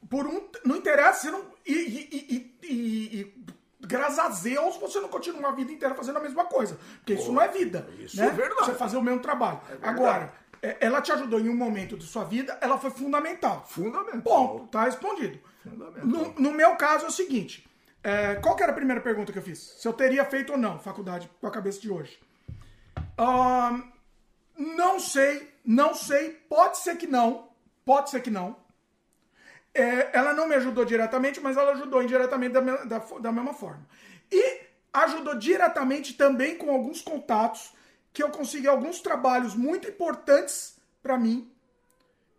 Por 0.10 0.26
um, 0.28 0.48
não 0.63 0.76
interessa, 0.78 1.21
você 1.21 1.32
não. 1.32 1.45
E, 1.65 1.74
e- 1.74 2.56
e- 2.63 3.19
e- 3.19 3.45
graças 3.82 4.19
a 4.19 4.30
Deus 4.30 4.78
você 4.78 5.00
não 5.00 5.10
continua 5.10 5.50
a 5.50 5.52
vida 5.52 5.71
inteira 5.71 5.93
fazendo 5.95 6.17
a 6.17 6.21
mesma 6.21 6.45
coisa. 6.45 6.78
Porque 6.98 7.13
isso 7.13 7.32
não 7.32 7.41
é 7.41 7.48
vida. 7.48 7.88
isso 8.00 8.17
né? 8.17 8.28
é 8.28 8.32
verdade. 8.32 8.65
Você 8.65 8.74
fazer 8.76 8.98
o 8.98 9.02
mesmo 9.02 9.19
trabalho. 9.19 9.60
Agora, 9.82 10.32
é, 10.62 10.78
ela 10.80 11.02
te 11.02 11.12
ajudou 11.12 11.39
em 11.39 11.50
um 11.50 11.56
momento 11.56 11.98
de 11.98 12.06
sua 12.06 12.24
vida, 12.24 12.58
ela 12.62 12.78
foi 12.78 12.91
fundamental. 12.91 13.65
Fundamental. 13.67 14.21
Ponto, 14.21 14.67
tá 14.67 14.84
respondido. 14.86 15.39
No, 16.04 16.34
no 16.34 16.51
meu 16.51 16.75
caso 16.75 17.06
é 17.06 17.08
o 17.08 17.12
seguinte: 17.12 17.67
é, 18.04 18.36
qual 18.36 18.58
era 18.60 18.71
a 18.71 18.75
primeira 18.75 19.01
pergunta 19.01 19.32
que 19.32 19.39
eu 19.39 19.43
fiz? 19.43 19.60
Se 19.78 19.88
eu 19.88 19.93
teria 19.93 20.23
feito 20.25 20.54
ou 20.54 20.60
não 20.60 20.80
faculdade 20.80 21.30
com 21.39 21.47
a 21.47 21.51
cabeça 21.51 21.80
de 21.80 21.91
hoje? 21.91 22.19
Ahn, 23.17 23.82
não 24.58 24.99
sei, 24.99 25.51
não 25.65 25.93
sei, 25.93 26.30
pode 26.47 26.78
ser 26.78 26.97
que 26.97 27.08
não, 27.08 27.49
pode 27.84 28.10
ser 28.10 28.21
que 28.21 28.30
não. 28.30 28.58
É, 29.73 30.17
ela 30.17 30.34
não 30.34 30.47
me 30.47 30.56
ajudou 30.56 30.86
diretamente, 30.86 31.41
mas 31.41 31.58
ela 31.58 31.71
ajudou 31.71 32.01
indiretamente 32.01 32.54
da, 32.54 32.62
da 32.62 32.99
da 32.99 33.32
mesma 33.32 33.54
forma. 33.54 33.86
E 34.32 34.62
ajudou 34.93 35.36
diretamente 35.36 36.13
também 36.13 36.58
com 36.58 36.71
alguns 36.71 37.01
contatos 37.01 37.73
que 38.13 38.23
eu 38.23 38.30
consegui 38.30 38.67
alguns 38.67 39.01
trabalhos 39.01 39.56
muito 39.56 39.89
importantes 39.89 40.78
para 41.04 41.17
mim 41.17 41.51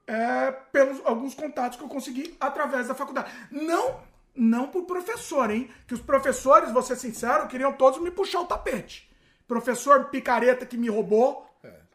é, 0.07 0.53
pelos 0.73 1.05
alguns 1.05 1.35
contatos 1.35 1.79
que 1.79 1.85
eu 1.85 1.88
consegui 1.88 2.37
através 2.38 2.88
da 2.88 2.95
faculdade. 2.95 3.33
Não, 3.51 4.01
não 4.35 4.69
por 4.69 4.85
professor, 4.85 5.51
hein? 5.51 5.71
Que 5.87 5.95
os 5.95 6.01
professores, 6.01 6.73
vou 6.73 6.83
ser 6.83 6.97
sincero, 6.97 7.49
queriam 7.49 7.73
todos 7.73 8.01
me 8.01 8.11
puxar 8.11 8.40
o 8.40 8.47
tapete. 8.47 9.11
Professor 9.47 10.07
picareta 10.07 10.66
que 10.66 10.77
me 10.77 10.88
roubou, 10.88 11.49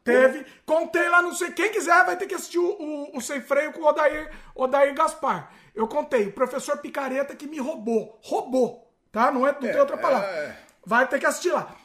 teve. 0.03 0.45
Contei 0.65 1.07
lá, 1.09 1.21
não 1.21 1.33
sei. 1.33 1.51
Quem 1.51 1.71
quiser 1.71 2.05
vai 2.05 2.15
ter 2.17 2.27
que 2.27 2.35
assistir 2.35 2.59
o, 2.59 2.65
o, 2.65 3.17
o 3.17 3.21
Sem 3.21 3.41
Freio 3.41 3.73
com 3.73 3.81
o 3.81 3.85
Odair, 3.85 4.31
Odair 4.55 4.93
Gaspar. 4.93 5.51
Eu 5.75 5.87
contei. 5.87 6.27
O 6.27 6.33
professor 6.33 6.77
picareta 6.77 7.35
que 7.35 7.47
me 7.47 7.59
roubou. 7.59 8.19
Roubou, 8.23 8.91
tá? 9.11 9.31
Não, 9.31 9.45
é, 9.47 9.51
não 9.51 9.59
tem 9.59 9.79
outra 9.79 9.97
palavra. 9.97 10.27
é. 10.27 10.57
Vai 10.85 11.07
ter 11.07 11.19
que 11.19 11.25
assistir 11.25 11.51
lá. 11.51 11.75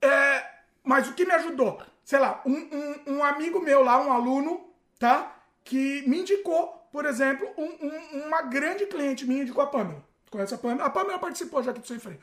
É, 0.00 0.44
mas 0.82 1.08
o 1.08 1.12
que 1.12 1.26
me 1.26 1.32
ajudou? 1.34 1.82
Sei 2.04 2.18
lá, 2.18 2.40
um, 2.46 2.52
um, 2.54 3.16
um 3.16 3.24
amigo 3.24 3.60
meu 3.60 3.82
lá, 3.84 4.00
um 4.00 4.10
aluno, 4.10 4.72
tá? 4.98 5.37
Que 5.68 6.02
me 6.08 6.20
indicou, 6.20 6.88
por 6.90 7.04
exemplo, 7.04 7.46
um- 7.58 7.76
um- 7.86 8.26
uma 8.26 8.40
grande 8.40 8.86
cliente 8.86 9.26
minha 9.26 9.42
indicou 9.42 9.62
a 9.62 9.66
Pamela. 9.66 10.02
Conhece 10.30 10.54
a 10.54 10.58
Pamela? 10.58 10.84
A 10.84 10.90
Pamela 10.90 11.18
participou 11.18 11.62
já 11.62 11.72
aqui 11.72 11.80
do 11.80 11.86
Sem 11.86 11.98
Freio. 11.98 12.18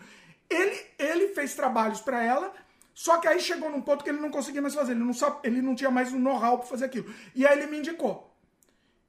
Ele, 0.49 0.75
ele 0.97 1.27
fez 1.36 1.53
trabalhos 1.53 2.01
pra 2.01 2.23
ela, 2.23 2.51
só 2.91 3.17
que 3.19 3.27
aí 3.27 3.39
chegou 3.39 3.69
num 3.69 3.81
ponto 3.81 4.03
que 4.03 4.10
ele 4.10 4.19
não 4.19 4.31
conseguia 4.31 4.63
mais 4.63 4.73
fazer. 4.73 4.93
Ele 4.93 5.03
não, 5.03 5.13
sabe, 5.13 5.38
ele 5.43 5.62
não 5.62 5.75
tinha 5.75 5.91
mais 5.91 6.12
o 6.12 6.17
know-how 6.17 6.58
pra 6.58 6.67
fazer 6.67 6.86
aquilo. 6.86 7.13
E 7.36 7.45
aí 7.45 7.55
ele 7.60 7.67
me 7.67 7.77
indicou. 7.77 8.36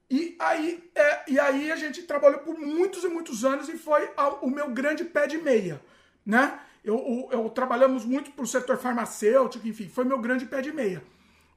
E 0.09 0.35
aí, 0.39 0.87
é, 0.93 1.23
e 1.31 1.39
aí 1.39 1.71
a 1.71 1.75
gente 1.75 2.03
trabalhou 2.03 2.39
por 2.41 2.55
muitos 2.59 3.03
e 3.03 3.07
muitos 3.07 3.43
anos 3.43 3.67
e 3.69 3.75
foi 3.77 4.07
a- 4.15 4.35
o 4.45 4.49
meu 4.51 4.69
grande 4.69 5.03
pé 5.03 5.25
de 5.25 5.39
meia, 5.39 5.81
né? 6.23 6.59
Eu, 6.83 7.27
eu, 7.31 7.39
eu 7.43 7.49
trabalhamos 7.49 8.05
muito 8.05 8.31
pro 8.31 8.45
setor 8.45 8.77
farmacêutico, 8.77 9.67
enfim, 9.67 9.89
foi 9.89 10.05
meu 10.05 10.19
grande 10.19 10.45
pé 10.45 10.61
de 10.61 10.71
meia. 10.71 11.03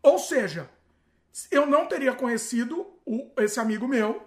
Ou 0.02 0.18
seja, 0.18 0.68
eu 1.50 1.66
não 1.66 1.86
teria 1.86 2.12
conhecido 2.12 2.86
o- 3.06 3.30
esse 3.38 3.58
amigo 3.60 3.86
meu 3.88 4.22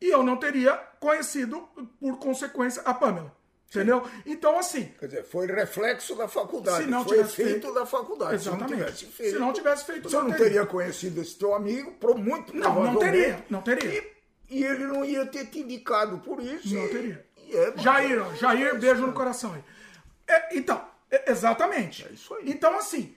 e 0.00 0.08
eu 0.08 0.22
não 0.22 0.36
teria 0.36 0.72
conhecido, 1.00 1.68
por 2.00 2.18
consequência, 2.18 2.82
a 2.84 2.92
Pamela. 2.94 3.34
Entendeu? 3.68 4.02
Então, 4.24 4.56
assim, 4.58 4.84
Quer 4.98 5.06
dizer, 5.06 5.24
foi 5.24 5.46
reflexo 5.48 6.14
da 6.14 6.28
faculdade. 6.28 6.84
Se 6.84 6.90
não 6.90 7.02
foi 7.04 7.16
tivesse 7.16 7.42
efeito 7.42 7.60
feito- 7.62 7.74
da 7.74 7.84
faculdade. 7.84 8.34
Exatamente. 8.36 8.70
Se 8.70 8.72
não 8.78 8.82
tivesse 8.86 9.04
feito. 9.12 9.32
Se 9.32 9.38
não 9.40 9.52
tivesse 9.52 9.84
feito, 9.84 10.08
Você 10.08 10.16
não 10.16 10.30
teria. 10.30 10.44
teria 10.44 10.66
conhecido 10.66 11.20
esse 11.20 11.34
teu 11.36 11.52
amigo, 11.52 11.90
por 11.94 12.16
muito 12.16 12.56
Não, 12.56 12.84
não 12.84 12.96
teria, 12.96 13.44
não 13.50 13.60
teria. 13.62 13.90
E, 13.92 14.12
e 14.60 14.64
ele 14.64 14.86
não 14.86 15.04
ia 15.04 15.26
ter 15.26 15.46
te 15.46 15.58
indicado 15.58 16.18
por 16.18 16.40
isso. 16.40 16.72
Não 16.72 16.84
e- 16.86 16.88
teria. 16.88 17.26
e 17.44 17.56
é, 17.56 17.74
Jair, 17.76 18.36
Jair, 18.36 18.78
beijo 18.78 19.04
no 19.04 19.12
coração 19.12 19.52
aí. 19.52 19.64
É, 20.28 20.56
então, 20.56 20.88
é, 21.10 21.30
exatamente. 21.32 22.06
É 22.08 22.12
isso 22.12 22.34
aí. 22.34 22.48
Então, 22.48 22.78
assim, 22.78 23.15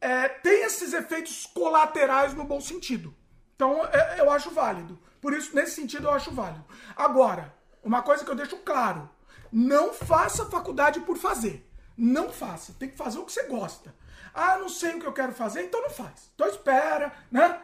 é, 0.00 0.28
tem 0.28 0.62
esses 0.64 0.92
efeitos 0.92 1.46
colaterais 1.46 2.34
no 2.34 2.44
bom 2.44 2.60
sentido. 2.60 3.14
Então, 3.54 3.84
é, 3.86 4.20
eu 4.20 4.30
acho 4.30 4.50
válido. 4.50 4.98
Por 5.20 5.32
isso, 5.34 5.54
nesse 5.54 5.72
sentido, 5.72 6.06
eu 6.08 6.12
acho 6.12 6.30
válido. 6.32 6.64
Agora, 6.96 7.54
uma 7.82 8.02
coisa 8.02 8.24
que 8.24 8.30
eu 8.30 8.34
deixo 8.34 8.56
claro: 8.58 9.08
não 9.52 9.92
faça 9.92 10.46
faculdade 10.46 11.00
por 11.00 11.16
fazer. 11.18 11.66
Não 11.96 12.30
faça. 12.32 12.74
Tem 12.78 12.88
que 12.88 12.96
fazer 12.96 13.18
o 13.18 13.24
que 13.24 13.32
você 13.32 13.42
gosta. 13.44 13.94
Ah, 14.32 14.56
não 14.58 14.68
sei 14.68 14.94
o 14.94 15.00
que 15.00 15.06
eu 15.06 15.12
quero 15.12 15.32
fazer, 15.32 15.64
então 15.64 15.82
não 15.82 15.90
faz. 15.90 16.30
Então 16.34 16.46
espera, 16.48 17.12
né? 17.30 17.60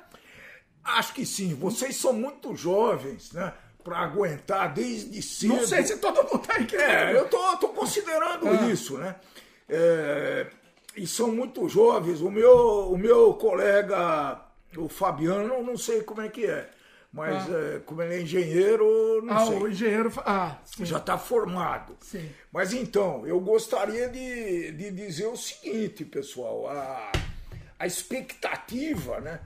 Acho 0.84 1.14
que 1.14 1.24
sim. 1.24 1.54
Vocês 1.54 1.96
são 1.96 2.12
muito 2.12 2.54
jovens, 2.54 3.32
né? 3.32 3.52
Para 3.82 3.98
aguentar 4.00 4.74
desde 4.74 5.22
cedo. 5.22 5.54
Não 5.56 5.66
sei 5.66 5.84
se 5.84 5.96
todo 5.98 6.22
mundo 6.24 6.38
tá 6.40 6.54
aí 6.54 6.66
querendo. 6.66 6.90
É, 6.90 7.16
eu 7.16 7.28
tô, 7.28 7.56
tô 7.56 7.68
considerando 7.68 8.48
Ah. 8.48 8.68
isso, 8.68 8.98
né? 8.98 9.16
É, 9.68 10.50
e 10.96 11.06
são 11.06 11.30
muito 11.32 11.68
jovens. 11.68 12.20
O 12.20 12.30
meu, 12.30 12.90
o 12.92 12.96
meu 12.98 13.34
colega, 13.34 14.40
o 14.76 14.88
Fabiano, 14.88 15.62
não 15.62 15.76
sei 15.76 16.02
como 16.02 16.20
é 16.22 16.28
que 16.28 16.46
é. 16.46 16.70
Mas 17.12 17.48
é, 17.50 17.78
como 17.86 18.02
ele 18.02 18.14
é 18.16 18.20
engenheiro, 18.22 19.22
não 19.24 19.34
Ah, 19.34 19.46
sei. 19.46 19.56
o 19.58 19.68
engenheiro. 19.68 20.12
Ah, 20.18 20.58
sim. 20.64 20.84
já 20.84 20.98
está 20.98 21.16
formado. 21.16 21.96
Sim. 22.00 22.28
Mas 22.52 22.72
então, 22.74 23.26
eu 23.26 23.40
gostaria 23.40 24.08
de, 24.08 24.72
de 24.72 24.90
dizer 24.90 25.26
o 25.26 25.36
seguinte, 25.36 26.04
pessoal: 26.04 26.68
a, 26.68 27.10
a 27.78 27.86
expectativa 27.86 29.20
né, 29.20 29.40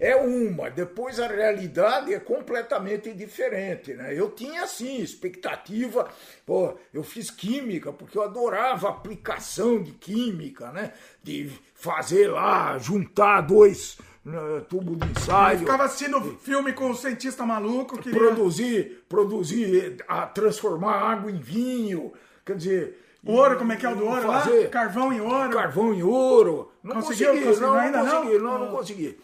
é 0.00 0.16
uma, 0.16 0.70
depois 0.70 1.20
a 1.20 1.26
realidade 1.28 2.12
é 2.12 2.18
completamente 2.20 3.12
diferente. 3.12 3.94
Né? 3.94 4.12
Eu 4.18 4.30
tinha, 4.30 4.62
assim, 4.64 5.00
expectativa. 5.00 6.08
Pô, 6.44 6.76
eu 6.92 7.02
fiz 7.02 7.30
química 7.30 7.92
porque 7.92 8.18
eu 8.18 8.22
adorava 8.22 8.88
aplicação 8.88 9.82
de 9.82 9.92
química, 9.92 10.70
né? 10.72 10.92
de 11.22 11.50
fazer 11.74 12.28
lá, 12.28 12.78
juntar 12.78 13.40
dois 13.42 13.98
né, 14.24 14.38
tubos 14.68 14.98
de 14.98 15.08
ensaio 15.12 15.60
Ficava 15.60 15.84
assistindo 15.84 16.20
filme 16.40 16.72
com 16.72 16.90
o 16.90 16.96
cientista 16.96 17.46
maluco. 17.46 17.98
Queria... 17.98 18.18
produzir, 18.18 19.04
produzir, 19.08 19.96
a 20.08 20.26
transformar 20.26 20.94
água 21.12 21.30
em 21.30 21.38
vinho, 21.38 22.12
quer 22.44 22.56
dizer. 22.56 23.02
Ouro, 23.24 23.56
como 23.58 23.72
é 23.72 23.76
que 23.76 23.84
é 23.84 23.88
o 23.88 23.96
do 23.96 24.06
ouro 24.06 24.26
lá? 24.28 24.40
fazer 24.40 24.70
Carvão 24.70 25.12
em 25.12 25.20
ouro. 25.20 25.50
Carvão 25.50 25.92
em 25.92 26.02
ouro. 26.02 26.70
Não 26.82 26.94
Conseguiu? 26.96 27.28
consegui, 27.30 27.60
não, 27.60 27.74
ainda 27.74 27.98
não 27.98 28.04
não? 28.06 28.22
consegui, 28.22 28.38
não, 28.38 28.58
não 28.58 28.68
Oh. 28.68 28.76
consegui. 28.76 29.18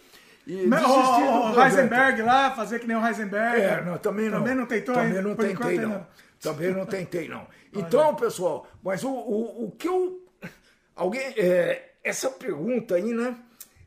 E 0.46 0.66
Mas, 0.66 0.82
o 0.82 1.52
projeto. 1.52 1.60
Heisenberg 1.60 2.22
lá, 2.22 2.50
fazer 2.50 2.78
que 2.78 2.86
nem 2.86 2.96
o 2.96 3.06
Heisenberg. 3.06 3.60
É, 3.60 3.82
não, 3.84 3.98
também 3.98 4.28
não. 4.28 4.38
Também 4.38 4.54
não 4.54 4.66
tentou 4.66 4.94
Também 4.94 5.18
ainda? 5.18 5.22
não 5.22 5.34
tentei, 5.36 5.78
não. 5.78 5.92
ainda 5.92 6.08
Também 6.40 6.72
não 6.72 6.86
tentei, 6.86 7.28
não. 7.28 7.46
Então, 7.72 8.14
pessoal, 8.16 8.66
mas 8.82 9.04
o, 9.04 9.10
o, 9.10 9.66
o 9.66 9.70
que 9.70 9.88
eu. 9.88 10.20
Alguém. 10.94 11.22
é, 11.36 11.92
essa 12.02 12.30
pergunta 12.30 12.96
aí, 12.96 13.12
né? 13.12 13.36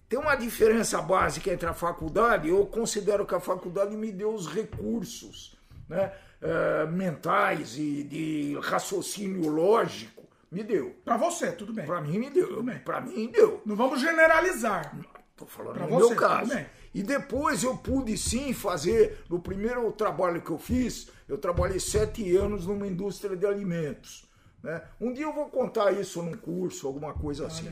Tem 0.07 0.19
uma 0.19 0.35
diferença 0.35 1.01
básica 1.01 1.51
entre 1.51 1.67
a 1.67 1.73
faculdade. 1.73 2.47
Eu 2.47 2.65
considero 2.65 3.25
que 3.25 3.35
a 3.35 3.39
faculdade 3.39 3.95
me 3.95 4.11
deu 4.11 4.33
os 4.33 4.47
recursos 4.47 5.57
né, 5.89 6.13
é, 6.41 6.85
mentais 6.85 7.77
e 7.77 8.03
de 8.03 8.59
raciocínio 8.61 9.49
lógico, 9.49 10.23
Me 10.51 10.63
deu. 10.63 10.95
Para 11.03 11.17
você, 11.17 11.51
tudo 11.51 11.73
bem. 11.73 11.85
Para 11.85 11.99
mim 12.01 12.19
me 12.19 12.29
deu. 12.29 12.63
Para 12.85 13.01
mim 13.01 13.29
deu. 13.31 13.61
Não 13.65 13.75
vamos 13.75 13.99
generalizar. 13.99 14.95
Tô 15.35 15.45
falando 15.45 15.75
pra 15.75 15.87
no 15.87 15.97
meu 15.97 16.15
caso. 16.15 16.51
E 16.93 17.03
depois 17.03 17.63
eu 17.63 17.75
pude 17.75 18.17
sim 18.17 18.53
fazer, 18.53 19.23
no 19.29 19.39
primeiro 19.39 19.91
trabalho 19.91 20.41
que 20.41 20.49
eu 20.49 20.57
fiz, 20.57 21.09
eu 21.27 21.37
trabalhei 21.37 21.79
sete 21.79 22.35
anos 22.37 22.65
numa 22.65 22.87
indústria 22.87 23.35
de 23.35 23.45
alimentos. 23.45 24.25
Né? 24.63 24.81
Um 24.99 25.11
dia 25.11 25.25
eu 25.25 25.33
vou 25.33 25.47
contar 25.47 25.91
isso 25.91 26.21
num 26.23 26.37
curso, 26.37 26.87
alguma 26.87 27.13
coisa 27.13 27.47
assim. 27.47 27.67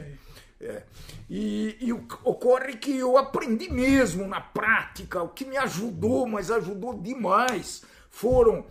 É. 0.60 0.84
E, 1.30 1.78
e, 1.82 1.92
ocorre 1.92 2.78
que 2.78 2.98
eu 2.98 3.18
aprendi 3.18 3.70
mesmo 3.70 4.28
na 4.28 4.40
prática, 4.40 5.22
o 5.22 5.30
que 5.30 5.46
me 5.46 5.58
ajudou, 5.58 6.28
mas 6.28 6.52
ajudou 6.52 6.94
demais, 6.94 7.84
foram 8.10 8.66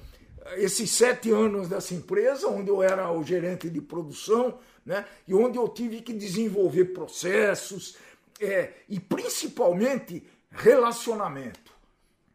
esses 0.56 0.90
sete 0.90 1.30
anos 1.30 1.68
dessa 1.68 1.94
empresa, 1.94 2.48
onde 2.48 2.70
eu 2.70 2.82
era 2.82 3.10
o 3.12 3.22
gerente 3.22 3.68
de 3.68 3.80
produção, 3.80 4.58
né? 4.84 5.04
e 5.26 5.34
onde 5.34 5.58
eu 5.58 5.68
tive 5.68 6.00
que 6.00 6.12
desenvolver 6.12 6.86
processos 6.86 7.96
é, 8.42 8.74
e 8.88 8.98
principalmente 8.98 10.26
relacionamento. 10.50 11.72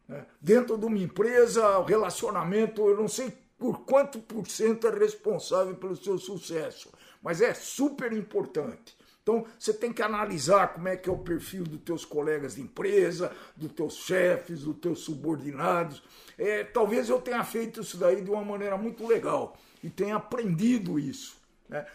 Né? 0.08 0.24
Dentro 0.40 0.78
de 0.78 0.86
uma 0.86 0.98
empresa, 0.98 1.78
o 1.78 1.84
relacionamento, 1.84 2.88
eu 2.88 2.96
não 2.96 3.08
sei 3.08 3.32
por 3.58 3.80
quanto 3.80 4.20
por 4.20 4.46
cento 4.46 4.86
é 4.86 4.90
responsável 4.90 5.74
pelo 5.74 5.96
seu 5.96 6.16
sucesso, 6.16 6.90
mas 7.22 7.40
é 7.40 7.52
super 7.52 8.12
importante. 8.12 8.96
Então, 9.22 9.44
você 9.58 9.74
tem 9.74 9.92
que 9.92 10.00
analisar 10.00 10.68
como 10.68 10.88
é 10.88 10.96
que 10.96 11.06
é 11.06 11.12
o 11.12 11.18
perfil 11.18 11.62
dos 11.64 11.82
teus 11.82 12.02
colegas 12.02 12.54
de 12.54 12.62
empresa, 12.62 13.30
dos 13.54 13.72
teus 13.72 13.96
chefes, 13.96 14.62
dos 14.62 14.78
teus 14.78 15.00
subordinados. 15.00 16.02
É, 16.38 16.64
talvez 16.64 17.10
eu 17.10 17.20
tenha 17.20 17.44
feito 17.44 17.82
isso 17.82 17.98
daí 17.98 18.22
de 18.22 18.30
uma 18.30 18.42
maneira 18.42 18.78
muito 18.78 19.06
legal 19.06 19.54
e 19.84 19.90
tenha 19.90 20.16
aprendido 20.16 20.98
isso. 20.98 21.37
Né? 21.68 21.86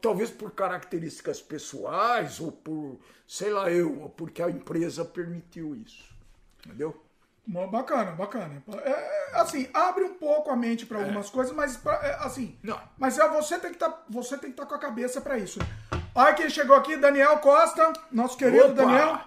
Talvez 0.00 0.30
por 0.30 0.52
características 0.52 1.40
pessoais 1.40 2.40
ou 2.40 2.50
por, 2.50 2.98
sei 3.26 3.50
lá 3.50 3.70
eu, 3.70 4.12
porque 4.16 4.42
a 4.42 4.48
empresa 4.48 5.04
permitiu 5.04 5.74
isso. 5.74 6.12
Entendeu? 6.64 7.04
Bacana, 7.46 8.12
bacana. 8.12 8.62
É, 8.82 8.90
é, 8.90 9.30
assim, 9.34 9.68
abre 9.74 10.02
um 10.04 10.14
pouco 10.14 10.50
a 10.50 10.56
mente 10.56 10.86
para 10.86 10.98
algumas 10.98 11.28
é. 11.28 11.30
coisas, 11.30 11.54
mas 11.54 11.76
pra, 11.76 11.92
é, 11.96 12.14
assim, 12.24 12.58
não. 12.62 12.80
mas 12.96 13.18
é, 13.18 13.28
você 13.28 13.58
tem 13.58 13.70
que 13.70 13.78
tá, 13.78 14.02
você 14.08 14.38
tem 14.38 14.50
que 14.50 14.54
estar 14.54 14.62
tá 14.62 14.68
com 14.68 14.74
a 14.74 14.78
cabeça 14.78 15.20
para 15.20 15.36
isso. 15.36 15.58
Olha 16.14 16.32
quem 16.32 16.48
chegou 16.48 16.74
aqui, 16.74 16.96
Daniel 16.96 17.38
Costa, 17.40 17.92
nosso 18.10 18.38
querido 18.38 18.64
Opa. 18.64 18.74
Daniel. 18.74 19.20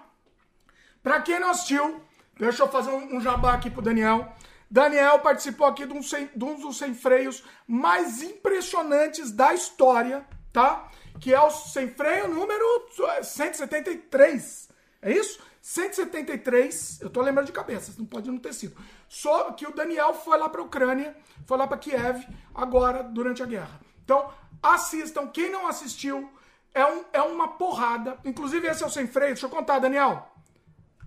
Para 1.04 1.22
quem 1.22 1.40
não 1.40 1.52
assistiu, 1.52 2.02
deixa 2.40 2.64
eu 2.64 2.68
fazer 2.68 2.90
um, 2.90 3.18
um 3.18 3.22
jabá 3.22 3.54
aqui 3.54 3.70
pro 3.70 3.84
Daniel. 3.84 4.34
Daniel 4.70 5.20
participou 5.20 5.68
aqui 5.68 5.86
de 5.86 5.94
um, 5.94 6.04
sem, 6.04 6.30
de 6.36 6.44
um 6.44 6.60
dos 6.60 6.78
sem 6.78 6.94
freios 6.94 7.44
mais 7.66 8.22
impressionantes 8.22 9.32
da 9.32 9.54
história, 9.54 10.26
tá? 10.52 10.90
Que 11.20 11.34
é 11.34 11.40
o 11.40 11.50
sem 11.50 11.90
freio 11.90 12.28
número 12.28 12.90
173. 13.24 14.70
É 15.02 15.12
isso? 15.12 15.40
173, 15.62 17.02
eu 17.02 17.10
tô 17.10 17.22
lembrando 17.22 17.48
de 17.48 17.52
cabeça, 17.52 17.94
não 17.98 18.06
pode 18.06 18.32
não 18.32 18.38
ter 18.38 18.54
sido. 18.54 18.78
Só 19.10 19.52
que 19.52 19.68
o 19.68 19.74
Daniel 19.74 20.14
foi 20.14 20.38
lá 20.38 20.48
para 20.48 20.62
Ucrânia, 20.62 21.16
foi 21.46 21.58
lá 21.58 21.68
para 21.68 21.78
Kiev, 21.78 22.26
agora, 22.56 23.04
durante 23.04 23.44
a 23.44 23.46
guerra. 23.46 23.82
Então, 24.04 24.32
assistam. 24.64 25.28
Quem 25.28 25.52
não 25.52 25.68
assistiu, 25.68 26.32
é, 26.74 26.86
um, 26.86 27.04
é 27.12 27.22
uma 27.22 27.50
porrada. 27.50 28.18
Inclusive, 28.24 28.66
esse 28.66 28.82
é 28.82 28.88
o 28.88 28.90
sem 28.90 29.08
freio. 29.08 29.34
Deixa 29.34 29.46
eu 29.46 29.50
contar, 29.50 29.80
Daniel. 29.80 30.32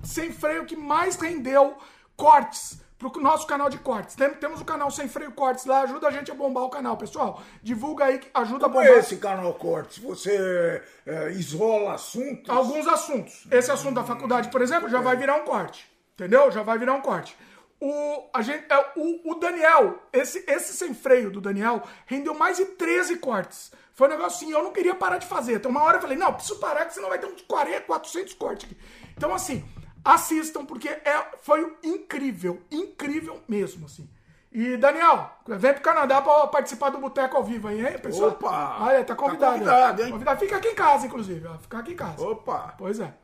Sem 0.03 0.31
freio 0.31 0.67
que 0.67 0.77
mais 0.77 1.17
rendeu 1.17 1.79
cortes 2.15 2.81
pro 3.09 3.21
nosso 3.21 3.47
canal 3.47 3.71
de 3.71 3.79
cortes. 3.79 4.15
Tem, 4.15 4.29
temos 4.35 4.61
o 4.61 4.65
canal 4.65 4.91
Sem 4.91 5.09
Freio 5.09 5.33
Cortes 5.33 5.65
lá, 5.65 5.81
ajuda 5.81 6.09
a 6.09 6.11
gente 6.11 6.31
a 6.31 6.35
bombar 6.35 6.65
o 6.65 6.69
canal, 6.69 6.97
pessoal. 6.99 7.43
Divulga 7.63 8.05
aí, 8.05 8.21
ajuda 8.35 8.67
Como 8.67 8.79
a 8.79 8.83
bombar. 8.83 8.97
é 8.97 8.99
esse 8.99 9.17
canal 9.17 9.55
Cortes? 9.55 9.99
Você 9.99 10.83
é, 11.07 11.31
isola 11.31 11.95
assuntos? 11.95 12.51
Alguns 12.51 12.87
assuntos. 12.87 13.47
Esse 13.51 13.71
assunto 13.71 13.95
da 13.95 14.05
faculdade, 14.05 14.51
por 14.51 14.61
exemplo, 14.61 14.89
já 14.89 15.01
vai 15.01 15.17
virar 15.17 15.37
um 15.37 15.45
corte. 15.45 15.91
Entendeu? 16.13 16.51
Já 16.51 16.63
vai 16.63 16.79
virar 16.79 16.93
um 16.93 17.01
corte. 17.01 17.35
O, 17.81 18.29
a 18.35 18.43
gente, 18.43 18.67
é, 18.71 18.93
o, 18.95 19.33
o 19.33 19.35
Daniel, 19.37 19.99
esse, 20.13 20.45
esse 20.47 20.75
sem 20.75 20.93
freio 20.93 21.31
do 21.31 21.41
Daniel, 21.41 21.83
rendeu 22.05 22.35
mais 22.35 22.59
de 22.59 22.67
13 22.67 23.17
cortes. 23.17 23.73
Foi 23.95 24.07
um 24.07 24.11
negócio 24.11 24.37
assim, 24.37 24.53
eu 24.53 24.63
não 24.63 24.73
queria 24.73 24.95
parar 24.95 25.17
de 25.17 25.27
fazer. 25.27 25.55
Então 25.55 25.71
uma 25.71 25.83
hora 25.83 25.97
eu 25.97 26.01
falei, 26.03 26.19
não, 26.19 26.35
preciso 26.35 26.61
parar, 26.61 26.85
que 26.85 26.93
senão 26.93 27.09
vai 27.09 27.19
ter 27.19 27.27
uns 27.27 27.41
40, 27.43 27.81
400 27.83 28.35
cortes 28.35 28.67
aqui. 28.67 28.77
Então 29.17 29.35
assim, 29.35 29.65
Assistam, 30.05 30.65
porque 30.65 30.89
é, 30.89 31.39
foi 31.43 31.77
incrível, 31.83 32.63
incrível 32.71 33.43
mesmo, 33.49 33.87
assim. 33.87 34.09
E, 34.53 34.77
Daniel, 34.77 35.31
vem 35.47 35.73
pro 35.73 35.83
Canadá 35.83 36.21
pra 36.21 36.47
participar 36.49 36.91
do 36.91 36.99
Boteco 36.99 37.37
ao 37.37 37.45
vivo 37.45 37.69
aí, 37.69 37.87
hein, 37.87 37.99
pessoal? 37.99 38.31
Opa! 38.31 38.85
Aí, 38.85 39.05
tá 39.05 39.15
convidado. 39.15 39.53
Tá 39.53 39.59
convidado, 39.59 40.03
hein? 40.03 40.11
Convidado. 40.11 40.41
Fica 40.41 40.57
aqui 40.57 40.69
em 40.69 40.75
casa, 40.75 41.07
inclusive, 41.07 41.47
ó. 41.47 41.57
Fica 41.59 41.79
aqui 41.79 41.93
em 41.93 41.97
casa. 41.97 42.21
Opa! 42.27 42.75
Pois 42.77 42.99
é. 42.99 43.15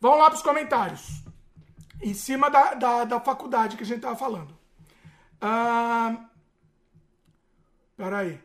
Vamos 0.00 0.18
lá 0.18 0.28
pros 0.28 0.42
comentários. 0.42 1.22
Em 2.02 2.12
cima 2.12 2.50
da, 2.50 2.74
da, 2.74 3.04
da 3.04 3.20
faculdade 3.20 3.76
que 3.76 3.82
a 3.82 3.86
gente 3.86 4.02
tava 4.02 4.14
falando. 4.14 4.56
Ah, 5.40 6.16
peraí. 7.96 8.40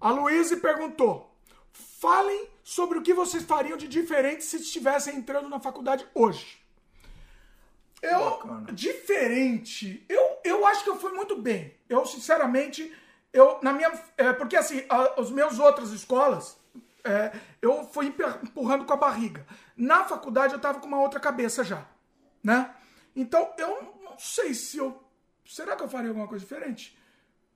A 0.00 0.10
Luíse 0.10 0.56
perguntou. 0.56 1.34
Falem 1.72 2.48
sobre 2.70 2.98
o 2.98 3.02
que 3.02 3.12
vocês 3.12 3.42
fariam 3.42 3.76
de 3.76 3.88
diferente 3.88 4.44
se 4.44 4.58
estivessem 4.58 5.16
entrando 5.16 5.48
na 5.48 5.58
faculdade 5.58 6.06
hoje. 6.14 6.64
Eu, 8.00 8.20
Bacana. 8.20 8.72
diferente, 8.72 10.06
eu, 10.08 10.38
eu 10.44 10.64
acho 10.64 10.84
que 10.84 10.90
eu 10.90 10.96
fui 10.96 11.10
muito 11.10 11.34
bem. 11.34 11.74
Eu, 11.88 12.06
sinceramente, 12.06 12.96
eu, 13.32 13.58
na 13.60 13.72
minha, 13.72 13.90
é, 14.16 14.32
porque 14.32 14.56
assim, 14.56 14.84
a, 14.88 15.20
os 15.20 15.32
meus 15.32 15.58
outras 15.58 15.90
escolas, 15.90 16.56
é, 17.02 17.32
eu 17.60 17.88
fui 17.88 18.06
empurrando 18.06 18.84
com 18.84 18.92
a 18.92 18.96
barriga. 18.96 19.44
Na 19.76 20.04
faculdade 20.04 20.54
eu 20.54 20.60
tava 20.60 20.78
com 20.78 20.86
uma 20.86 21.00
outra 21.00 21.18
cabeça 21.18 21.64
já, 21.64 21.84
né? 22.40 22.72
Então, 23.16 23.52
eu 23.58 23.98
não 24.00 24.16
sei 24.16 24.54
se 24.54 24.78
eu, 24.78 25.02
será 25.44 25.74
que 25.74 25.82
eu 25.82 25.88
faria 25.88 26.10
alguma 26.10 26.28
coisa 26.28 26.44
diferente? 26.44 26.96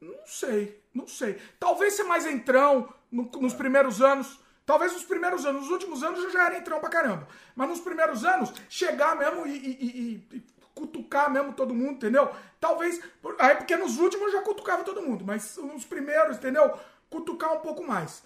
Não 0.00 0.26
sei, 0.26 0.82
não 0.92 1.06
sei. 1.06 1.40
Talvez 1.60 1.94
ser 1.94 2.02
mais 2.02 2.26
entrão 2.26 2.92
no, 3.12 3.30
nos 3.40 3.54
primeiros 3.54 4.02
anos, 4.02 4.42
Talvez 4.66 4.92
nos 4.92 5.04
primeiros 5.04 5.44
anos, 5.44 5.62
nos 5.62 5.70
últimos 5.70 6.02
anos 6.02 6.22
eu 6.22 6.30
já 6.30 6.46
era 6.46 6.56
entrão 6.56 6.80
pra 6.80 6.88
caramba. 6.88 7.28
Mas 7.54 7.68
nos 7.68 7.80
primeiros 7.80 8.24
anos, 8.24 8.52
chegar 8.68 9.16
mesmo 9.16 9.46
e, 9.46 9.50
e, 9.50 10.26
e, 10.32 10.36
e 10.36 10.44
cutucar 10.74 11.30
mesmo 11.30 11.52
todo 11.52 11.74
mundo, 11.74 11.92
entendeu? 11.92 12.30
Talvez. 12.58 13.00
Aí 13.38 13.56
porque 13.56 13.76
nos 13.76 13.98
últimos 13.98 14.26
eu 14.26 14.32
já 14.32 14.42
cutucava 14.42 14.82
todo 14.82 15.02
mundo, 15.02 15.24
mas 15.24 15.56
nos 15.58 15.84
primeiros, 15.84 16.38
entendeu? 16.38 16.78
Cutucar 17.08 17.52
um 17.54 17.60
pouco 17.60 17.84
mais. 17.84 18.22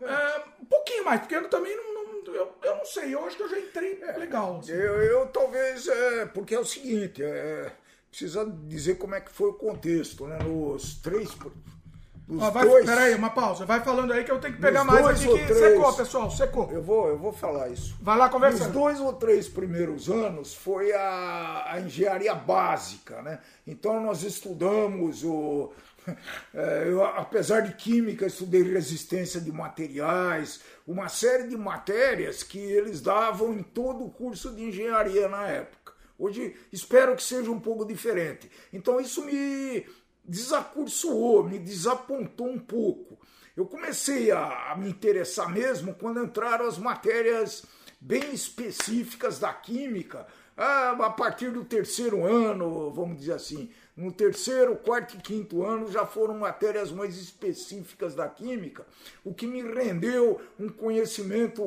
É, 0.00 0.42
um 0.60 0.64
pouquinho 0.64 1.04
mais, 1.04 1.20
porque 1.20 1.36
eu 1.36 1.48
também 1.48 1.76
não. 1.76 1.94
não 1.94 2.34
eu, 2.34 2.52
eu 2.62 2.76
não 2.76 2.84
sei, 2.84 3.14
eu 3.14 3.24
acho 3.24 3.36
que 3.36 3.42
eu 3.42 3.48
já 3.48 3.58
entrei 3.58 4.02
é, 4.02 4.12
legal. 4.12 4.58
Assim. 4.58 4.72
Eu, 4.72 5.02
eu 5.02 5.26
talvez. 5.28 5.86
É, 5.86 6.26
porque 6.26 6.54
é 6.54 6.58
o 6.58 6.64
seguinte, 6.64 7.22
é, 7.22 7.72
precisa 8.10 8.44
dizer 8.44 8.96
como 8.96 9.14
é 9.14 9.20
que 9.20 9.30
foi 9.30 9.50
o 9.50 9.54
contexto, 9.54 10.26
né? 10.26 10.38
Nos 10.38 10.96
três 10.96 11.30
Ó, 12.30 12.50
vai, 12.50 12.66
dois... 12.66 12.86
Peraí, 12.86 13.14
uma 13.14 13.30
pausa. 13.30 13.66
Vai 13.66 13.80
falando 13.80 14.12
aí 14.12 14.24
que 14.24 14.30
eu 14.30 14.40
tenho 14.40 14.54
que 14.54 14.60
pegar 14.60 14.82
mais 14.82 15.06
aqui 15.06 15.26
que 15.26 15.44
três, 15.44 15.58
secou, 15.58 15.92
pessoal, 15.92 16.30
secou. 16.30 16.70
Eu 16.72 16.82
vou, 16.82 17.08
eu 17.08 17.18
vou 17.18 17.32
falar 17.32 17.68
isso. 17.68 17.94
Vai 18.00 18.16
lá 18.16 18.28
conversando. 18.28 18.66
Nos 18.66 18.72
dois 18.72 19.00
ou 19.00 19.12
três 19.12 19.46
primeiros 19.46 20.08
anos 20.08 20.54
foi 20.54 20.92
a, 20.92 21.64
a 21.66 21.80
engenharia 21.80 22.34
básica, 22.34 23.20
né? 23.20 23.40
Então 23.66 24.00
nós 24.00 24.22
estudamos 24.22 25.24
o... 25.24 25.72
É, 26.52 26.84
eu, 26.86 27.02
apesar 27.02 27.62
de 27.62 27.72
química, 27.72 28.26
estudei 28.26 28.62
resistência 28.62 29.40
de 29.40 29.50
materiais, 29.50 30.60
uma 30.86 31.08
série 31.08 31.48
de 31.48 31.56
matérias 31.56 32.42
que 32.42 32.58
eles 32.58 33.00
davam 33.00 33.54
em 33.54 33.62
todo 33.62 34.04
o 34.04 34.10
curso 34.10 34.50
de 34.54 34.64
engenharia 34.64 35.26
na 35.28 35.46
época. 35.46 35.94
Hoje 36.18 36.54
espero 36.70 37.16
que 37.16 37.22
seja 37.22 37.50
um 37.50 37.58
pouco 37.58 37.84
diferente. 37.86 38.50
Então 38.70 39.00
isso 39.00 39.24
me, 39.24 39.84
desacursoou, 40.24 41.44
me 41.44 41.58
desapontou 41.58 42.48
um 42.48 42.58
pouco. 42.58 43.18
Eu 43.56 43.66
comecei 43.66 44.30
a, 44.30 44.72
a 44.72 44.76
me 44.76 44.88
interessar 44.88 45.48
mesmo 45.50 45.94
quando 45.94 46.22
entraram 46.22 46.66
as 46.66 46.78
matérias 46.78 47.64
bem 48.00 48.34
específicas 48.34 49.38
da 49.38 49.52
química, 49.52 50.26
a, 50.56 50.90
a 50.90 51.10
partir 51.10 51.50
do 51.50 51.64
terceiro 51.64 52.24
ano, 52.24 52.90
vamos 52.90 53.18
dizer 53.18 53.34
assim. 53.34 53.70
No 53.96 54.10
terceiro, 54.12 54.76
quarto 54.76 55.16
e 55.16 55.20
quinto 55.20 55.64
ano 55.64 55.90
já 55.90 56.04
foram 56.04 56.36
matérias 56.36 56.90
mais 56.90 57.16
específicas 57.16 58.14
da 58.14 58.28
química, 58.28 58.84
o 59.24 59.32
que 59.32 59.46
me 59.46 59.62
rendeu 59.62 60.40
um 60.58 60.68
conhecimento 60.68 61.64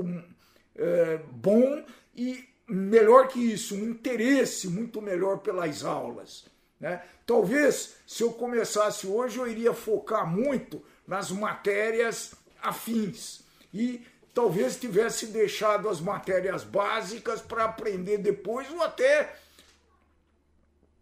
é, 0.75 1.17
bom 1.31 1.83
e, 2.15 2.43
melhor 2.67 3.29
que 3.29 3.39
isso, 3.39 3.75
um 3.75 3.89
interesse 3.89 4.67
muito 4.67 5.01
melhor 5.01 5.39
pelas 5.39 5.85
aulas. 5.85 6.45
Né? 6.79 7.01
Talvez, 7.25 7.95
se 8.05 8.23
eu 8.23 8.31
começasse 8.31 9.07
hoje, 9.07 9.39
eu 9.39 9.47
iria 9.47 9.73
focar 9.73 10.27
muito 10.27 10.83
nas 11.07 11.31
matérias 11.31 12.33
afins 12.61 13.41
e 13.73 14.05
talvez 14.33 14.75
tivesse 14.75 15.27
deixado 15.27 15.89
as 15.89 15.99
matérias 15.99 16.63
básicas 16.63 17.41
para 17.41 17.65
aprender 17.65 18.19
depois 18.19 18.69
ou 18.71 18.83
até 18.83 19.33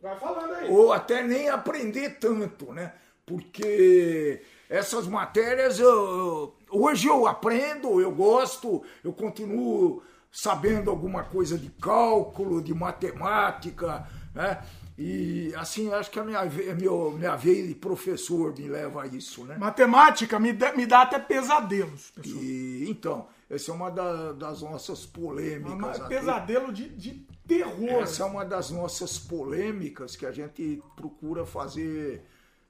Vai 0.02 0.18
falando 0.18 0.54
aí. 0.54 0.70
ou 0.72 0.94
até 0.94 1.22
nem 1.24 1.50
aprender 1.50 2.18
tanto, 2.20 2.72
né? 2.72 2.94
Porque 3.26 4.42
essas 4.70 5.08
matérias, 5.08 5.80
eu, 5.80 6.56
hoje 6.70 7.08
eu 7.08 7.28
aprendo, 7.28 8.00
eu 8.00 8.12
gosto, 8.12 8.84
eu 9.04 9.12
continuo 9.12 10.04
sabendo 10.32 10.90
alguma 10.92 11.24
coisa 11.24 11.58
de 11.58 11.70
cálculo, 11.70 12.62
de 12.62 12.74
matemática, 12.74 14.08
né? 14.34 14.64
E 14.98 15.54
assim, 15.56 15.92
acho 15.92 16.10
que 16.10 16.20
a 16.20 16.24
minha, 16.24 16.46
minha, 16.46 17.12
minha 17.12 17.36
veia 17.36 17.68
de 17.68 17.76
professor 17.76 18.58
me 18.58 18.68
leva 18.68 19.04
a 19.04 19.08
isso, 19.08 19.44
né? 19.44 19.58
Matemática 19.58 20.40
me 20.40 20.54
dá, 20.54 20.72
me 20.74 20.86
dá 20.86 21.02
até 21.02 21.20
pesadelos, 21.20 22.12
pessoal. 22.12 22.42
E, 22.42 22.86
então, 22.90 23.28
essa 23.50 23.72
é 23.72 23.74
uma 23.74 23.92
da, 23.92 24.32
das 24.32 24.62
nossas 24.62 25.06
polêmicas. 25.06 26.00
Um 26.00 26.08
pesadelo 26.08 26.72
de, 26.72 26.88
de 26.90 27.12
terror. 27.46 28.04
Essa 28.04 28.24
é 28.24 28.26
uma 28.26 28.46
das 28.46 28.72
nossas 28.72 29.20
polêmicas 29.20 30.16
que 30.16 30.26
a 30.26 30.32
gente 30.32 30.82
procura 30.96 31.46
fazer. 31.46 32.24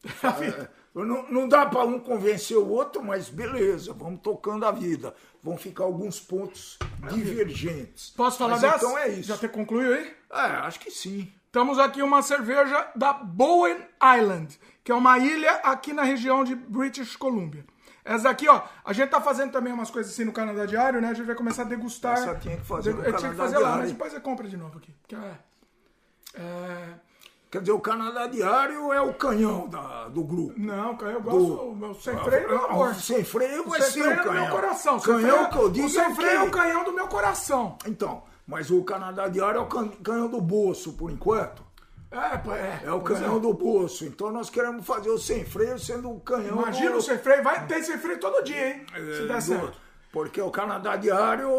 é, 0.23 0.67
não, 0.95 1.29
não 1.29 1.47
dá 1.47 1.65
para 1.65 1.83
um 1.83 1.99
convencer 1.99 2.57
o 2.57 2.67
outro, 2.67 3.03
mas 3.03 3.29
beleza, 3.29 3.93
vamos 3.93 4.21
tocando 4.21 4.65
a 4.65 4.71
vida. 4.71 5.13
Vão 5.43 5.57
ficar 5.57 5.83
alguns 5.83 6.19
pontos 6.19 6.79
divergentes. 7.13 8.09
Posso 8.17 8.39
falar 8.39 8.53
mas 8.53 8.61
dessa? 8.61 8.77
Então 8.77 8.97
é 8.97 9.09
isso. 9.09 9.27
Já 9.27 9.35
até 9.35 9.47
concluiu 9.47 9.93
aí? 9.93 10.11
É, 10.31 10.39
acho 10.39 10.79
que 10.79 10.89
sim. 10.89 11.31
Temos 11.55 11.79
aqui 11.79 12.01
uma 12.03 12.21
cerveja 12.21 12.85
da 12.97 13.13
Bowen 13.13 13.77
Island, 14.17 14.59
que 14.83 14.91
é 14.91 14.95
uma 14.95 15.17
ilha 15.17 15.51
aqui 15.63 15.93
na 15.93 16.03
região 16.03 16.43
de 16.43 16.53
British 16.53 17.15
Columbia. 17.15 17.63
Essa 18.03 18.29
aqui, 18.29 18.45
ó, 18.49 18.61
a 18.83 18.91
gente 18.91 19.07
tá 19.09 19.21
fazendo 19.21 19.53
também 19.53 19.71
umas 19.71 19.89
coisas 19.89 20.11
assim 20.11 20.25
no 20.25 20.33
Canadá 20.33 20.65
Diário, 20.65 20.99
né? 20.99 21.07
A 21.07 21.13
gente 21.13 21.25
vai 21.27 21.33
começar 21.33 21.61
a 21.61 21.65
degustar. 21.65 22.17
Essa 22.17 22.35
tinha 22.35 22.57
que 22.57 22.65
fazer 22.65 22.89
Eu 22.89 23.15
tinha 23.15 23.31
que 23.31 23.37
fazer 23.37 23.57
lá, 23.59 23.77
mas 23.77 23.89
depois 23.89 24.11
você 24.11 24.19
compra 24.19 24.49
de 24.49 24.57
novo 24.57 24.77
aqui. 24.79 24.93
é- 25.15 26.41
é... 26.41 26.93
Quer 27.49 27.59
dizer, 27.61 27.71
o 27.71 27.79
Canadá 27.79 28.27
Diário 28.27 28.91
é 28.91 28.99
o 28.99 29.13
canhão 29.13 29.69
da, 29.69 30.09
do 30.09 30.25
grupo. 30.25 30.55
Não, 30.59 30.97
cara, 30.97 31.13
eu 31.13 31.21
gosto. 31.21 31.53
O 31.53 31.73
meu 31.73 31.93
sem 31.95 32.17
freio, 32.17 32.49
meu 32.49 32.65
Ah, 32.65 32.69
amor. 32.69 32.95
sem 32.95 33.23
freio 33.23 33.65
O 33.65 33.69
vai 33.69 33.81
sem 33.81 33.91
ser 33.91 33.99
freio 34.03 34.09
o 34.09 34.11
é 34.19 34.23
do 34.23 34.29
canhão. 34.29 34.43
meu 34.43 34.51
coração. 34.53 34.99
Canhão 34.99 35.21
freio- 35.21 35.49
que 35.51 35.57
eu 35.57 35.69
digo 35.71 35.87
O 35.87 35.89
sem 35.89 36.01
é 36.03 36.09
o 36.09 36.15
freio 36.15 36.31
é 36.31 36.43
o 36.43 36.51
canhão 36.51 36.83
do 36.83 36.91
meu 36.91 37.07
coração. 37.07 37.77
Então, 37.85 38.23
mas 38.47 38.69
o 38.71 38.83
Canadá 38.83 39.27
Diário 39.27 39.59
é 39.59 39.61
o 39.61 39.67
can- 39.67 39.89
canhão 40.03 40.27
do 40.29 40.39
bolso, 40.41 40.93
por 40.93 41.09
enquanto. 41.11 41.63
É, 42.11 42.17
é. 42.51 42.79
É 42.85 42.91
o 42.93 43.01
Pois 43.01 43.19
canhão 43.19 43.39
do 43.39 43.53
bolso. 43.53 44.05
Então 44.05 44.31
nós 44.31 44.49
queremos 44.49 44.85
fazer 44.85 45.09
o 45.09 45.17
sem 45.17 45.43
freio 45.43 45.77
sendo 45.77 46.09
o 46.11 46.19
canhão 46.21 46.61
Imagina 46.61 46.91
do... 46.91 46.97
o 46.97 47.01
sem 47.01 47.17
freio. 47.17 47.43
Vai 47.43 47.65
ter 47.67 47.83
sem 47.83 47.97
freio 47.97 48.19
todo 48.19 48.41
dia, 48.43 48.69
hein? 48.69 48.85
é, 48.93 48.99
Se 49.17 49.27
der 49.27 49.41
certo. 49.41 49.85
Porque 50.13 50.39
o 50.41 50.49
Canadá 50.49 50.95
Diário, 50.95 51.49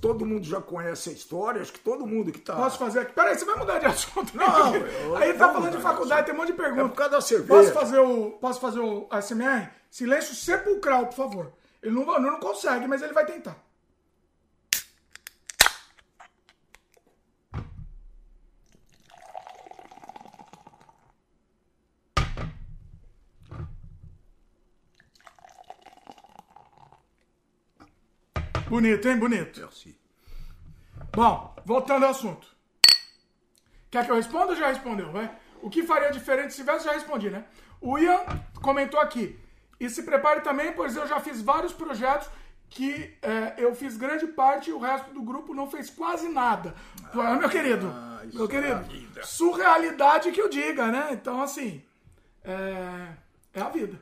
todo 0.00 0.24
mundo 0.24 0.44
já 0.44 0.60
conhece 0.60 1.08
a 1.08 1.12
história, 1.12 1.60
acho 1.60 1.72
que 1.72 1.80
todo 1.80 2.06
mundo 2.06 2.30
que 2.30 2.38
tá... 2.38 2.54
Posso 2.54 2.78
fazer 2.78 3.00
aqui? 3.00 3.12
Peraí, 3.12 3.36
você 3.36 3.44
vai 3.44 3.56
mudar 3.56 3.80
de 3.80 3.86
assunto? 3.86 4.36
né? 4.36 4.46
Não, 4.46 4.76
eu- 4.76 5.16
Aí 5.18 5.32
tá 5.34 5.52
falando 5.52 5.74
de 5.76 5.82
faculdade, 5.82 6.20
assunto. 6.20 6.26
tem 6.26 6.34
um 6.34 6.38
monte 6.38 6.54
de 6.54 6.60
É 6.60 6.64
perguntas. 6.64 6.90
por 6.90 6.96
causa 6.96 7.10
da 7.12 7.20
cerveja. 7.20 7.54
Posso 7.60 7.72
fazer 7.72 7.98
o, 7.98 8.30
posso 8.40 8.60
fazer 8.60 8.78
o 8.78 9.08
ASMR? 9.10 9.68
Silêncio 9.90 10.32
sepulcral, 10.32 11.06
por 11.06 11.14
favor. 11.16 11.52
Ele 11.82 11.92
não, 11.92 12.04
não 12.20 12.38
consegue, 12.38 12.86
mas 12.86 13.02
ele 13.02 13.12
vai 13.12 13.26
tentar. 13.26 13.56
Bonito, 28.68 29.08
hein? 29.08 29.16
Bonito. 29.16 29.60
Merci. 29.60 29.98
Bom, 31.12 31.56
voltando 31.64 32.04
ao 32.04 32.10
assunto. 32.10 32.46
Quer 33.90 34.04
que 34.04 34.10
eu 34.10 34.16
responda 34.16 34.52
ou 34.52 34.56
já 34.56 34.68
respondeu, 34.68 35.10
vai? 35.10 35.34
O 35.62 35.70
que 35.70 35.82
faria 35.82 36.10
diferente 36.10 36.52
se 36.52 36.58
tivesse, 36.58 36.84
já 36.84 36.92
respondi, 36.92 37.30
né? 37.30 37.44
O 37.80 37.98
Ian 37.98 38.20
comentou 38.62 39.00
aqui. 39.00 39.38
E 39.80 39.88
se 39.88 40.02
prepare 40.02 40.42
também, 40.42 40.72
pois 40.72 40.94
eu 40.96 41.06
já 41.06 41.18
fiz 41.18 41.40
vários 41.40 41.72
projetos 41.72 42.28
que 42.68 43.16
é, 43.22 43.54
eu 43.56 43.74
fiz 43.74 43.96
grande 43.96 44.26
parte 44.26 44.68
e 44.68 44.72
o 44.72 44.78
resto 44.78 45.14
do 45.14 45.22
grupo 45.22 45.54
não 45.54 45.70
fez 45.70 45.88
quase 45.88 46.28
nada. 46.28 46.74
Pô, 47.12 47.22
meu 47.22 47.48
querido, 47.48 47.86
isso 48.26 48.36
meu 48.36 48.44
é 48.44 48.48
querido, 48.48 48.82
vida. 48.82 49.22
surrealidade 49.24 50.30
que 50.30 50.42
eu 50.42 50.48
diga, 50.50 50.88
né? 50.88 51.08
Então, 51.12 51.40
assim, 51.40 51.82
é, 52.44 53.14
é 53.54 53.60
a 53.62 53.70
vida. 53.70 53.98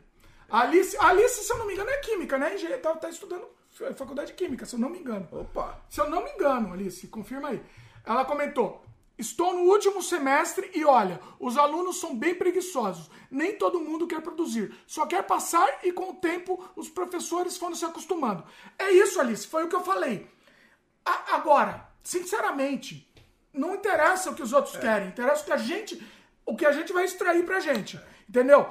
Alice, 0.51 0.97
Alice, 0.99 1.45
se 1.45 1.53
eu 1.53 1.59
não 1.59 1.67
me 1.67 1.75
engano, 1.75 1.91
é 1.91 1.99
química, 1.99 2.37
né? 2.37 2.55
Engenharia, 2.55 2.83
tá, 2.83 2.97
tá 2.97 3.09
estudando 3.09 3.56
faculdade 3.95 4.29
de 4.33 4.35
química, 4.35 4.65
se 4.67 4.75
eu 4.75 4.79
não 4.79 4.89
me 4.91 4.99
engano. 4.99 5.29
Opa. 5.33 5.81
Se 5.91 6.01
eu 6.01 6.09
não 6.09 6.25
me 6.25 6.31
engano, 6.33 6.73
Alice, 6.73 7.07
confirma 7.09 7.49
aí. 7.49 7.63
Ela 8.05 8.25
comentou: 8.25 8.83
Estou 9.19 9.55
no 9.55 9.63
último 9.71 10.03
semestre 10.03 10.71
e 10.75 10.85
olha, 10.85 11.21
os 11.41 11.57
alunos 11.57 11.99
são 12.01 12.17
bem 12.17 12.35
preguiçosos. 12.35 13.11
Nem 13.31 13.57
todo 13.57 13.81
mundo 13.81 14.07
quer 14.07 14.21
produzir. 14.21 14.75
Só 14.87 15.07
quer 15.07 15.23
passar 15.25 15.81
e 15.83 15.93
com 15.93 16.11
o 16.11 16.15
tempo 16.15 16.63
os 16.77 16.89
professores 16.89 17.57
foram 17.57 17.75
se 17.75 17.85
acostumando. 17.85 18.45
É 18.79 18.91
isso, 18.93 19.21
Alice, 19.21 19.47
foi 19.47 19.65
o 19.65 19.69
que 19.69 19.77
eu 19.77 19.83
falei. 19.83 20.29
A- 21.05 21.35
agora, 21.37 21.89
sinceramente, 22.03 23.11
não 23.53 23.75
interessa 23.75 24.31
o 24.31 24.35
que 24.35 24.43
os 24.43 24.53
outros 24.53 24.77
querem, 24.77 25.09
interessa 25.09 25.43
o 25.43 25.47
que 25.47 25.53
a 25.53 25.57
gente, 25.57 26.07
o 26.45 26.57
que 26.57 26.67
a 26.67 26.73
gente 26.73 26.93
vai 26.93 27.05
extrair 27.05 27.45
pra 27.45 27.61
gente. 27.61 27.99
Entendeu? 28.29 28.69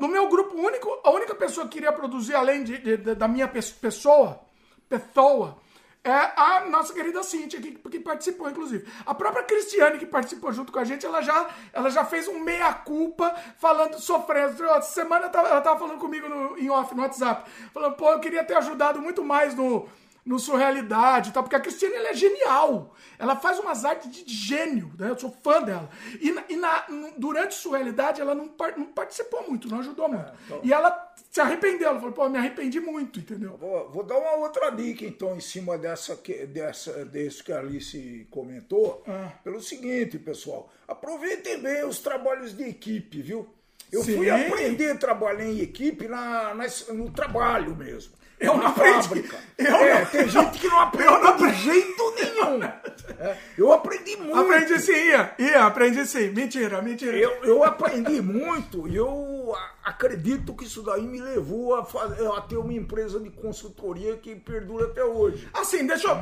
No 0.00 0.08
meu 0.08 0.28
grupo 0.28 0.56
único, 0.56 0.88
a 1.04 1.10
única 1.10 1.34
pessoa 1.34 1.66
que 1.66 1.74
queria 1.74 1.92
produzir 1.92 2.34
além 2.34 2.64
de- 2.64 2.78
de- 2.78 2.96
de- 2.96 3.14
da 3.14 3.26
minha 3.28 3.46
pes- 3.48 3.70
pessoa, 3.70 4.40
pessoa, 4.88 5.56
é 6.02 6.12
a 6.12 6.66
nossa 6.68 6.92
querida 6.92 7.22
Cintia, 7.22 7.60
que, 7.60 7.72
que 7.72 7.98
participou, 7.98 8.48
inclusive. 8.50 8.86
A 9.06 9.14
própria 9.14 9.42
Cristiane, 9.44 9.98
que 9.98 10.04
participou 10.04 10.52
junto 10.52 10.70
com 10.70 10.78
a 10.78 10.84
gente, 10.84 11.06
ela 11.06 11.22
já, 11.22 11.48
ela 11.72 11.88
já 11.90 12.04
fez 12.04 12.28
um 12.28 12.40
meia-culpa, 12.40 13.34
falando, 13.58 13.98
sofrendo. 13.98 14.62
Essa 14.64 14.92
semana 14.92 15.22
ela 15.22 15.30
tava, 15.30 15.48
ela 15.48 15.60
tava 15.62 15.78
falando 15.78 15.98
comigo 15.98 16.28
no, 16.28 16.58
em 16.58 16.68
off, 16.68 16.94
no 16.94 17.00
WhatsApp, 17.02 17.50
falando, 17.72 17.94
pô, 17.96 18.10
eu 18.10 18.20
queria 18.20 18.44
ter 18.44 18.54
ajudado 18.56 19.00
muito 19.00 19.24
mais 19.24 19.54
no, 19.54 19.88
no 20.24 20.38
Surrealidade 20.38 21.28
e 21.28 21.32
tal, 21.32 21.42
porque 21.42 21.56
a 21.56 21.60
Cristiane 21.60 21.94
ela 21.96 22.08
é 22.08 22.14
genial. 22.14 22.94
Ela 23.18 23.36
faz 23.36 23.58
umas 23.58 23.84
artes 23.84 24.10
de 24.10 24.32
gênio, 24.32 24.90
né? 24.98 25.10
Eu 25.10 25.18
sou 25.18 25.30
fã 25.42 25.60
dela. 25.62 25.90
E, 26.20 26.32
na- 26.32 26.44
e 26.48 26.56
na, 26.56 26.86
durante 27.18 27.54
Surrealidade 27.54 28.20
ela 28.20 28.34
não, 28.34 28.50
não 28.76 28.86
participou 28.86 29.46
muito, 29.48 29.68
não 29.68 29.80
ajudou 29.80 30.08
muito. 30.08 30.32
E 30.62 30.72
ela 30.72 31.12
se 31.30 31.40
arrependeu, 31.40 31.88
ela 31.90 31.98
falou, 32.00 32.14
pô, 32.14 32.28
me 32.28 32.38
arrependi 32.38 32.80
muito, 32.80 33.18
entendeu? 33.20 33.56
Vou, 33.58 33.90
vou 33.90 34.02
dar 34.02 34.16
uma 34.16 34.36
outra 34.36 34.70
dica, 34.70 35.04
então, 35.04 35.36
em 35.36 35.40
cima 35.40 35.76
dessa, 35.76 36.16
que- 36.16 36.46
dessa, 36.46 37.04
desse 37.04 37.42
que 37.44 37.52
a 37.52 37.58
Alice 37.58 38.26
comentou. 38.30 39.02
Ah. 39.06 39.30
Pelo 39.44 39.60
seguinte, 39.60 40.18
pessoal. 40.18 40.72
Aproveitem 40.88 41.60
bem 41.60 41.84
os 41.84 41.98
trabalhos 41.98 42.56
de 42.56 42.64
equipe, 42.64 43.20
viu? 43.20 43.46
Eu 43.92 44.02
Sim. 44.02 44.16
fui 44.16 44.30
aprender 44.30 44.90
a 44.90 44.96
trabalhar 44.96 45.44
em 45.44 45.60
equipe 45.60 46.08
na, 46.08 46.54
nas- 46.54 46.88
no 46.88 47.10
trabalho 47.10 47.76
mesmo. 47.76 48.14
Eu 48.40 48.56
não 48.56 48.66
aprendi. 48.66 49.02
fábrica. 49.08 49.36
Eu 49.56 49.76
é, 49.76 50.00
não- 50.00 50.06
tem 50.06 50.28
gente 50.28 50.58
que 50.58 50.66
não 50.68 50.80
aprende 50.80 51.12
Eu 51.12 51.22
não 51.22 51.36
de 51.36 51.54
jeito 51.54 52.14
nenhum. 52.16 52.62
É, 52.64 53.36
eu 53.56 53.72
aprendi 53.72 54.16
muito. 54.16 54.38
Aprendi 54.38 54.80
sim, 54.80 54.92
ia, 54.92 55.34
ia, 55.38 55.64
aprendi 55.66 56.04
sim. 56.06 56.30
Mentira, 56.30 56.82
mentira. 56.82 57.16
Eu, 57.16 57.30
eu 57.44 57.64
aprendi 57.64 58.20
muito 58.20 58.88
e 58.88 58.96
eu 58.96 59.54
acredito 59.84 60.54
que 60.54 60.64
isso 60.64 60.82
daí 60.82 61.02
me 61.02 61.20
levou 61.20 61.76
a, 61.76 61.84
fazer, 61.84 62.26
a 62.26 62.40
ter 62.40 62.56
uma 62.56 62.72
empresa 62.72 63.20
de 63.20 63.30
consultoria 63.30 64.16
que 64.16 64.34
perdura 64.34 64.86
até 64.86 65.04
hoje. 65.04 65.48
Assim, 65.54 65.86
deixa 65.86 66.08
eu. 66.08 66.16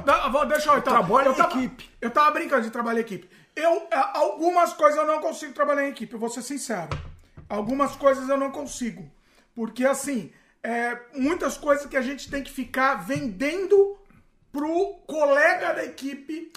Deixa 0.47 0.71
eu 0.71 0.79
então. 0.79 0.93
Trabalho 0.93 1.29
eu 1.29 1.33
em 1.33 1.37
tava, 1.37 1.59
equipe. 1.59 1.91
Eu 2.01 2.11
tava 2.11 2.31
brincando 2.33 2.63
de 2.63 2.71
trabalhar 2.71 2.99
em 3.01 3.03
equipe. 3.03 3.29
Eu, 3.57 3.87
é, 3.91 3.97
algumas 4.15 4.73
coisas 4.75 4.99
eu 4.99 5.07
não 5.07 5.21
consigo 5.21 5.53
trabalhar 5.53 5.87
em 5.87 5.91
equipe, 5.91 6.13
eu 6.13 6.19
vou 6.21 6.29
ser 6.31 6.43
sincero. 6.43 6.89
Algumas 7.49 7.97
coisas 7.97 8.29
eu 8.29 8.37
não 8.37 8.51
consigo. 8.51 9.09
Porque, 9.55 9.85
assim, 9.85 10.33
é, 10.63 10.99
muitas 11.15 11.57
coisas 11.57 11.87
que 11.87 11.97
a 11.97 12.03
gente 12.03 12.31
tem 12.31 12.43
que 12.43 12.53
ficar 12.53 12.95
vendendo 12.97 13.99
pro 14.51 14.95
colega 15.07 15.73
da 15.75 15.85
equipe. 15.85 16.53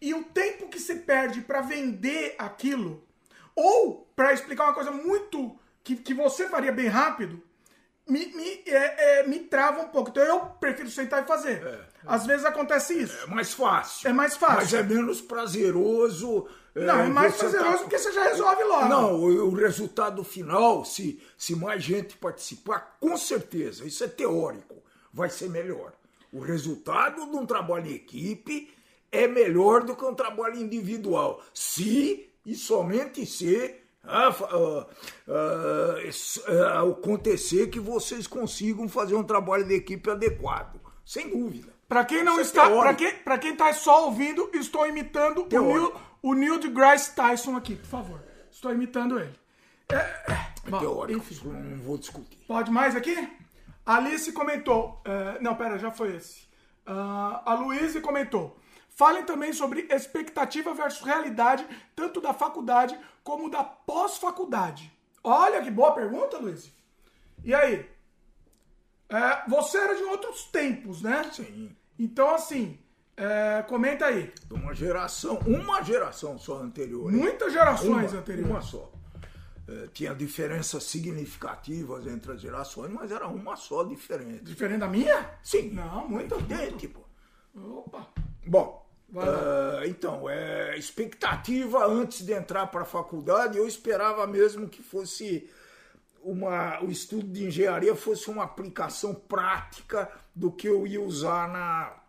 E 0.00 0.12
o 0.12 0.24
tempo 0.24 0.68
que 0.68 0.80
se 0.80 0.96
perde 0.96 1.40
pra 1.40 1.60
vender 1.60 2.34
aquilo, 2.38 3.06
ou 3.54 4.10
pra 4.16 4.32
explicar 4.32 4.64
uma 4.64 4.74
coisa 4.74 4.90
muito. 4.90 5.58
que, 5.82 5.96
que 5.96 6.14
você 6.14 6.48
faria 6.48 6.72
bem 6.72 6.88
rápido, 6.88 7.42
me, 8.06 8.26
me, 8.26 8.62
é, 8.66 9.20
é, 9.20 9.26
me 9.26 9.40
trava 9.40 9.82
um 9.82 9.88
pouco. 9.88 10.10
Então 10.10 10.22
eu 10.22 10.40
prefiro 10.40 10.90
sentar 10.90 11.22
e 11.22 11.26
fazer. 11.26 11.62
Às 12.06 12.26
vezes 12.26 12.44
acontece 12.44 13.00
isso. 13.00 13.16
É 13.22 13.26
mais 13.26 13.54
fácil. 13.54 14.08
É 14.08 14.12
mais 14.12 14.36
fácil. 14.36 14.56
Mas 14.56 14.74
é 14.74 14.82
menos 14.82 15.20
prazeroso. 15.20 16.48
Não, 16.74 17.00
é 17.00 17.08
mais 17.08 17.34
você 17.34 17.48
prazeroso 17.48 17.78
porque 17.84 17.98
você 17.98 18.12
já 18.12 18.24
resolve 18.24 18.64
logo. 18.64 18.88
Não, 18.88 19.14
o, 19.14 19.48
o 19.48 19.54
resultado 19.54 20.24
final, 20.24 20.84
se, 20.84 21.22
se 21.38 21.54
mais 21.54 21.82
gente 21.82 22.16
participar, 22.16 22.96
com 23.00 23.16
certeza, 23.16 23.86
isso 23.86 24.02
é 24.02 24.08
teórico, 24.08 24.82
vai 25.12 25.30
ser 25.30 25.48
melhor. 25.48 25.92
O 26.32 26.40
resultado 26.40 27.30
de 27.30 27.36
um 27.36 27.46
trabalho 27.46 27.86
em 27.86 27.94
equipe 27.94 28.74
é 29.12 29.28
melhor 29.28 29.84
do 29.84 29.94
que 29.94 30.04
um 30.04 30.14
trabalho 30.14 30.56
individual. 30.56 31.40
Se 31.54 32.28
e 32.44 32.54
somente 32.54 33.24
se 33.24 33.76
ah, 34.02 34.28
ah, 34.28 34.86
ah, 35.28 35.94
ah, 36.48 36.90
acontecer 36.90 37.68
que 37.68 37.80
vocês 37.80 38.26
consigam 38.26 38.88
fazer 38.88 39.14
um 39.14 39.22
trabalho 39.22 39.64
de 39.64 39.74
equipe 39.74 40.10
adequado. 40.10 40.80
Sem 41.04 41.30
dúvida. 41.30 41.72
Pra 41.88 42.04
quem 42.04 42.24
não 42.24 42.32
Isso 42.32 42.40
é 42.40 42.44
está. 42.44 42.66
teórico. 42.66 42.82
Pra 42.82 42.94
quem, 42.94 43.14
pra 43.22 43.38
quem 43.38 43.56
tá 43.56 43.72
só 43.72 44.06
ouvindo, 44.06 44.50
estou 44.54 44.86
imitando 44.86 45.42
o 45.42 45.48
Neil, 45.48 45.48
Teórico. 45.48 46.00
O 46.24 46.32
Neil 46.32 46.58
deGrasse 46.58 47.14
Tyson 47.14 47.54
aqui, 47.54 47.76
por 47.76 47.86
favor. 47.86 48.24
Estou 48.50 48.72
imitando 48.72 49.20
ele. 49.20 49.38
Bom, 50.66 50.78
teórico, 50.78 51.18
enfim. 51.18 51.48
não 51.48 51.76
vou 51.82 51.98
discutir. 51.98 52.38
Pode 52.48 52.70
mais 52.70 52.96
aqui? 52.96 53.14
Alice 53.84 54.32
comentou. 54.32 55.02
é, 55.04 55.38
não, 55.42 55.54
pera, 55.54 55.78
já 55.78 55.90
foi 55.90 56.16
esse. 56.16 56.48
Ah, 56.86 57.42
a 57.44 57.54
Luíse 57.54 58.00
comentou. 58.00 58.58
Falem 58.88 59.26
também 59.26 59.52
sobre 59.52 59.86
expectativa 59.90 60.72
versus 60.72 61.02
realidade, 61.02 61.66
tanto 61.94 62.22
da 62.22 62.32
faculdade 62.32 62.98
como 63.22 63.50
da 63.50 63.62
pós-faculdade. 63.62 64.90
Olha 65.22 65.62
que 65.62 65.70
boa 65.70 65.92
pergunta, 65.92 66.38
Luíse. 66.38 66.72
E 67.44 67.54
aí? 67.54 67.86
É, 69.10 69.44
você 69.46 69.76
era 69.76 69.94
de 69.94 70.04
outros 70.04 70.44
tempos, 70.44 71.02
né? 71.02 71.22
Sim. 71.30 71.76
Então, 71.98 72.34
assim, 72.34 72.78
é, 73.16 73.62
comenta 73.62 74.06
aí. 74.06 74.32
De 74.46 74.54
uma 74.54 74.74
geração, 74.74 75.38
uma 75.46 75.82
geração 75.82 76.38
só 76.38 76.60
anterior. 76.60 77.12
hein? 77.12 77.18
Muitas 77.18 77.52
gerações 77.52 78.12
uma, 78.12 78.20
anteriores. 78.20 78.50
Uma 78.50 78.60
só. 78.60 78.94
Eh, 79.66 79.88
tinha 79.94 80.14
diferenças 80.14 80.84
significativas 80.84 82.06
entre 82.06 82.32
as 82.32 82.40
gerações, 82.40 82.92
mas 82.92 83.10
era 83.10 83.26
uma 83.26 83.56
só 83.56 83.82
diferente. 83.82 84.44
Diferente 84.44 84.80
da 84.80 84.88
minha? 84.88 85.30
Sim. 85.42 85.70
Não, 85.70 86.06
muito, 86.06 86.36
pô. 86.92 87.00
Opa. 87.78 88.08
Bom, 88.46 88.86
eh, 89.16 89.86
então, 89.86 90.28
é, 90.28 90.76
expectativa 90.76 91.86
antes 91.86 92.26
de 92.26 92.32
entrar 92.32 92.66
para 92.66 92.82
a 92.82 92.84
faculdade, 92.84 93.56
eu 93.56 93.66
esperava 93.66 94.26
mesmo 94.26 94.68
que 94.68 94.82
fosse 94.82 95.48
uma, 96.22 96.82
o 96.82 96.90
estudo 96.90 97.26
de 97.28 97.46
engenharia 97.46 97.96
fosse 97.96 98.28
uma 98.30 98.44
aplicação 98.44 99.14
prática 99.14 100.10
do 100.34 100.52
que 100.52 100.66
eu 100.66 100.86
ia 100.86 101.00
usar 101.00 101.48
na, 101.48 102.03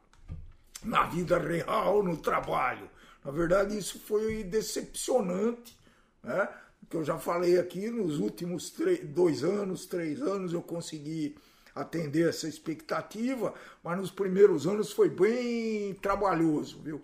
na 0.86 1.06
vida 1.06 1.38
real, 1.38 2.04
no 2.04 2.16
trabalho. 2.16 2.90
Na 3.24 3.32
verdade, 3.32 3.78
isso 3.78 4.00
foi 4.00 4.44
decepcionante, 4.44 5.78
né? 6.24 6.48
Que 6.90 6.96
eu 6.96 7.04
já 7.04 7.18
falei 7.18 7.58
aqui, 7.60 7.90
nos 7.90 8.20
últimos 8.20 8.72
dois 9.06 9.44
anos, 9.44 9.88
três 9.88 10.22
anos, 10.22 10.54
eu 10.54 10.62
consegui 10.62 11.36
atender 11.74 12.30
essa 12.30 12.48
expectativa, 12.48 13.54
mas 13.84 13.98
nos 13.98 14.12
primeiros 14.12 14.68
anos 14.68 14.92
foi 14.94 15.10
bem 15.10 15.94
trabalhoso, 15.96 16.80
viu? 16.82 17.02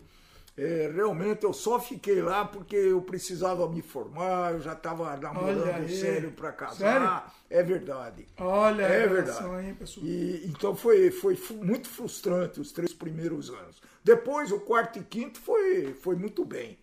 É, 0.58 0.92
realmente 0.94 1.44
eu 1.46 1.54
só 1.54 1.80
fiquei 1.80 2.22
lá 2.22 2.46
porque 2.46 2.76
eu 2.76 3.02
precisava 3.02 3.68
me 3.70 3.82
formar, 3.82 4.54
eu 4.54 4.62
já 4.62 4.74
estava 4.74 5.16
namorando 5.18 5.86
aí. 5.86 5.90
sério 5.98 6.32
para 6.32 6.52
casar. 6.52 6.78
Sério? 6.78 7.32
É 7.50 7.64
verdade. 7.64 8.28
Olha 8.38 8.84
É 8.84 9.04
a 9.06 9.08
verdade. 9.08 9.38
pessoal? 9.78 10.06
E, 10.08 10.44
então 10.46 10.76
foi, 10.76 11.10
foi 11.12 11.38
muito 11.64 11.88
frustrante 11.88 12.60
os 12.60 12.72
três 12.72 12.94
primeiros 12.94 13.50
anos. 13.50 13.82
Depois, 14.04 14.52
o 14.52 14.60
quarto 14.60 15.00
e 15.00 15.04
quinto 15.04 15.40
foi, 15.40 15.94
foi 15.94 16.16
muito 16.16 16.44
bem. 16.46 16.78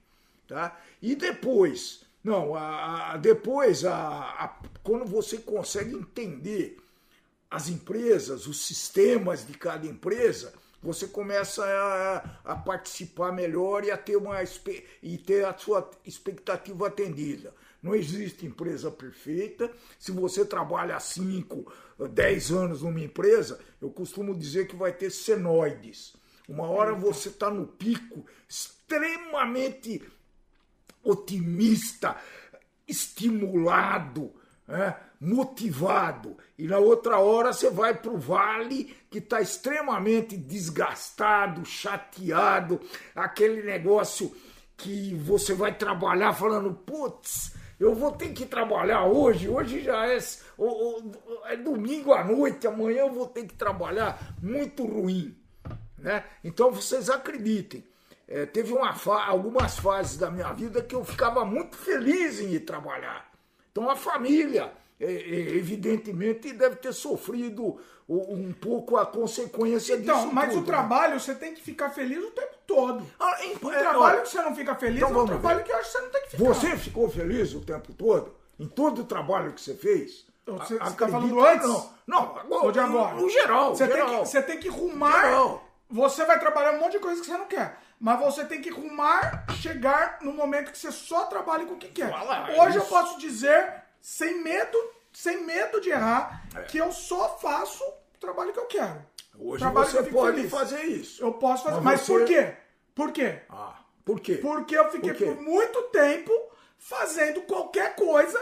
Tá? 0.46 0.78
E 1.02 1.14
depois, 1.14 2.04
não, 2.24 2.54
a, 2.54 3.12
a- 3.12 3.16
depois, 3.18 3.84
a, 3.84 3.94
a- 4.44 4.58
quando 4.82 5.04
você 5.04 5.38
consegue 5.38 5.94
entender 5.94 6.78
as 7.50 7.68
empresas, 7.68 8.46
os 8.46 8.66
sistemas 8.66 9.46
de 9.46 9.54
cada 9.54 9.86
empresa, 9.86 10.52
você 10.82 11.06
começa 11.08 11.64
a, 11.64 12.52
a 12.52 12.56
participar 12.56 13.32
melhor 13.32 13.84
e 13.84 13.90
a 13.90 13.96
ter 13.96 14.16
uma 14.16 14.36
e 15.02 15.18
ter 15.18 15.44
a 15.44 15.56
sua 15.56 15.90
expectativa 16.04 16.86
atendida. 16.86 17.52
Não 17.82 17.94
existe 17.94 18.46
empresa 18.46 18.90
perfeita. 18.90 19.70
Se 19.98 20.10
você 20.12 20.44
trabalha 20.44 20.98
5, 20.98 21.72
10 22.10 22.50
anos 22.52 22.82
numa 22.82 23.00
empresa, 23.00 23.58
eu 23.80 23.90
costumo 23.90 24.34
dizer 24.34 24.66
que 24.66 24.76
vai 24.76 24.92
ter 24.92 25.10
senoides. 25.10 26.14
Uma 26.48 26.68
hora 26.68 26.94
você 26.94 27.28
está 27.28 27.50
no 27.50 27.66
pico 27.66 28.24
extremamente 28.48 30.02
otimista, 31.02 32.16
estimulado, 32.86 34.32
né, 34.66 34.96
motivado. 35.20 36.36
E 36.56 36.66
na 36.66 36.78
outra 36.78 37.18
hora 37.18 37.52
você 37.52 37.70
vai 37.70 37.94
para 37.94 38.10
o 38.10 38.18
vale 38.18 38.96
que 39.10 39.18
está 39.18 39.40
extremamente 39.40 40.36
desgastado, 40.36 41.64
chateado, 41.64 42.80
aquele 43.14 43.62
negócio 43.62 44.34
que 44.76 45.14
você 45.14 45.54
vai 45.54 45.76
trabalhar 45.76 46.32
falando, 46.32 46.72
putz, 46.72 47.54
eu 47.80 47.94
vou 47.94 48.12
ter 48.12 48.32
que 48.32 48.46
trabalhar 48.46 49.04
hoje, 49.06 49.48
hoje 49.48 49.82
já 49.82 50.06
é, 50.06 50.18
é 51.46 51.56
domingo 51.56 52.12
à 52.12 52.24
noite, 52.24 52.66
amanhã 52.66 53.00
eu 53.02 53.12
vou 53.12 53.26
ter 53.26 53.44
que 53.46 53.54
trabalhar, 53.54 54.34
muito 54.42 54.84
ruim. 54.84 55.36
Né? 55.96 56.24
Então 56.44 56.70
vocês 56.70 57.10
acreditem, 57.10 57.84
é, 58.28 58.46
teve 58.46 58.72
fa- 58.94 59.24
algumas 59.24 59.78
fases 59.78 60.16
da 60.16 60.30
minha 60.30 60.52
vida 60.52 60.82
que 60.82 60.94
eu 60.94 61.04
ficava 61.04 61.44
muito 61.44 61.76
feliz 61.76 62.40
em 62.40 62.52
ir 62.52 62.60
trabalhar. 62.60 63.28
Então 63.72 63.90
a 63.90 63.96
família, 63.96 64.72
evidentemente, 65.00 66.52
deve 66.52 66.76
ter 66.76 66.92
sofrido 66.92 67.80
um 68.08 68.52
pouco 68.52 68.96
a 68.96 69.04
consequência 69.04 69.94
Então, 69.96 70.22
disso. 70.22 70.32
mas 70.34 70.50
tudo, 70.52 70.62
o 70.62 70.66
trabalho 70.66 71.20
você 71.20 71.34
tem 71.34 71.52
que 71.54 71.60
ficar 71.62 71.90
feliz 71.90 72.22
o 72.24 72.30
tempo 72.30 72.54
todo. 72.66 73.00
Né? 73.00 73.06
Ah, 73.20 73.44
em- 73.44 73.56
O 73.62 73.70
é, 73.70 73.78
trabalho 73.80 73.98
olha, 74.00 74.20
que 74.22 74.28
você 74.28 74.40
não 74.42 74.54
fica 74.54 74.74
feliz 74.74 75.02
então 75.02 75.20
é 75.20 75.22
um 75.22 75.26
trabalho 75.26 75.58
ver. 75.58 75.64
que 75.64 75.72
eu 75.72 75.76
acho 75.76 75.86
que 75.92 75.92
você 75.98 76.00
não 76.02 76.10
tem 76.10 76.22
que 76.22 76.30
ficar. 76.30 76.44
Você 76.44 76.76
ficou 76.76 77.10
feliz 77.10 77.52
o 77.54 77.60
tempo 77.60 77.92
todo? 77.92 78.34
Em 78.58 78.66
todo 78.66 79.02
o 79.02 79.04
trabalho 79.04 79.52
que 79.52 79.60
você 79.60 79.74
fez? 79.74 80.26
Você- 80.46 80.78
tá 80.78 80.86
acredita 80.86 81.08
falando 81.18 81.46
antes? 81.46 81.66
Não, 81.68 81.92
não 82.06 82.18
agora, 82.38 82.64
Ou 82.64 82.72
de 82.72 82.80
agora? 82.80 83.14
No, 83.16 83.28
geral. 83.28 83.74
Você, 83.76 83.86
geral. 83.86 84.08
Tem 84.08 84.18
que, 84.20 84.26
você 84.28 84.42
tem 84.42 84.58
que 84.58 84.68
rumar. 84.68 85.20
Geral. 85.26 85.64
Você 85.90 86.24
vai 86.24 86.38
trabalhar 86.40 86.72
um 86.74 86.80
monte 86.80 86.92
de 86.92 86.98
coisa 86.98 87.20
que 87.20 87.26
você 87.26 87.36
não 87.36 87.46
quer. 87.46 87.78
Mas 88.00 88.18
você 88.20 88.44
tem 88.44 88.60
que 88.62 88.70
rumar, 88.70 89.44
chegar 89.60 90.18
no 90.22 90.32
momento 90.32 90.70
que 90.72 90.78
você 90.78 90.90
só 90.90 91.24
trabalhe 91.26 91.66
com 91.66 91.74
o 91.74 91.78
que 91.78 91.88
quer. 91.88 92.10
Fala, 92.10 92.48
Hoje 92.58 92.76
eu 92.78 92.82
isso. 92.82 92.88
posso 92.90 93.18
dizer, 93.18 93.74
sem 94.00 94.42
medo, 94.42 94.78
sem 95.12 95.44
medo 95.44 95.80
de 95.80 95.90
errar, 95.90 96.42
É. 96.56 96.62
que 96.62 96.78
eu 96.78 96.90
só 96.92 97.38
faço 97.38 97.82
o 97.84 98.18
trabalho 98.20 98.52
que 98.52 98.58
eu 98.58 98.66
quero. 98.66 99.04
Hoje 99.38 99.60
Trabalho 99.60 99.86
que 99.86 99.92
você 99.92 99.98
eu 99.98 100.04
fico 100.04 100.16
pode 100.16 100.36
feliz. 100.36 100.50
fazer 100.50 100.82
isso. 100.84 101.22
Eu 101.22 101.32
posso 101.34 101.62
fazer. 101.64 101.76
Mas 101.76 101.84
Mas, 101.84 102.00
você- 102.00 102.12
por 102.12 102.24
quê? 102.26 102.54
Por 102.94 103.12
quê? 103.12 103.38
Ah, 103.48 103.74
por 104.04 104.20
quê? 104.20 104.34
Porque 104.36 104.76
eu 104.76 104.90
fiquei 104.90 105.14
Por 105.14 105.36
por 105.36 105.42
muito 105.42 105.82
tempo 105.84 106.32
fazendo 106.76 107.42
qualquer 107.42 107.94
coisa 107.94 108.40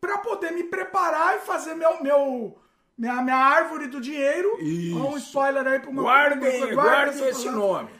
pra 0.00 0.18
poder 0.18 0.50
me 0.52 0.64
preparar 0.64 1.36
e 1.36 1.40
fazer 1.40 1.74
meu, 1.74 2.02
meu 2.02 2.58
minha, 2.96 3.22
minha 3.22 3.36
árvore 3.36 3.86
do 3.86 4.00
dinheiro. 4.00 4.56
Isso. 4.60 4.96
Um 4.98 5.16
spoiler 5.18 5.64
aí 5.66 5.78
pra 5.78 5.90
uma 5.90 6.02
Guardem, 6.02 6.58
guarda 6.60 6.74
guardem 6.74 7.14
essa 7.14 7.28
esse 7.28 7.50
nome. 7.50 7.90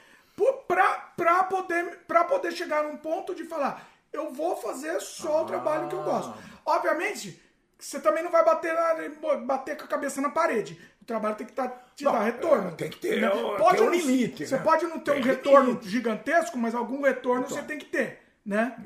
Pra, 1.17 1.45
poder, 1.45 1.99
pra 2.07 2.25
poder 2.25 2.53
chegar 2.53 2.85
num 2.85 2.97
ponto 2.97 3.35
de 3.35 3.45
falar, 3.45 3.87
eu 4.13 4.33
vou 4.33 4.57
fazer 4.57 5.01
só 5.01 5.43
o 5.43 5.47
trabalho 5.47 5.89
que 5.89 5.95
eu 5.95 6.03
gosto. 6.03 6.33
Obviamente, 6.69 7.41
você 7.79 8.01
também 8.01 8.23
não 8.23 8.31
vai 8.31 8.45
bater, 8.45 8.75
na- 8.75 9.37
bater 9.39 9.77
com 9.77 9.85
a 9.85 9.89
cabeça 9.89 10.21
na 10.21 10.31
parede. 10.31 10.79
O 11.01 11.05
trabalho 11.05 11.37
tem 11.37 11.47
que 11.47 11.53
tá, 11.53 11.69
te 11.97 12.05
Não, 12.05 12.13
dar 12.13 12.25
retorno. 12.25 12.69
é, 12.69 12.73
tem 12.73 12.91
que 12.91 12.99
ter- 12.99 13.21
Né? 13.21 13.31
tem 13.31 13.83
um 13.83 13.91
limite, 13.91 14.47
Você 14.47 14.57
né? 14.57 14.63
pode 14.63 14.87
não 14.87 14.99
ter 15.01 15.13
Tem 15.13 15.21
um 15.21 15.25
retorno 15.25 15.69
limite. 15.71 15.89
gigantesco, 15.89 16.59
mas 16.59 16.75
algum 16.75 17.03
retorno 17.03 17.45
Então. 17.45 17.57
você 17.57 17.63
tem 17.63 17.79
que 17.79 17.87
ter, 17.87 18.19
né? 18.45 18.77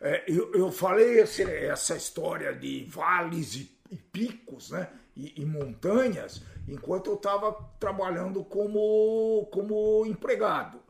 É, 0.00 0.24
eu, 0.26 0.52
eu 0.54 0.70
falei 0.72 1.20
esse- 1.20 1.42
essa 1.42 1.96
história 1.96 2.54
de 2.54 2.84
vales 2.84 3.54
e, 3.54 3.70
e 3.90 3.96
picos, 3.96 4.70
né? 4.70 4.88
E, 5.16 5.40
e 5.42 5.44
montanhas, 5.46 6.42
enquanto 6.68 7.08
eu 7.10 7.14
estava 7.14 7.52
trabalhando 7.80 8.44
como, 8.44 9.48
como 9.52 10.04
empregado. 10.06 10.80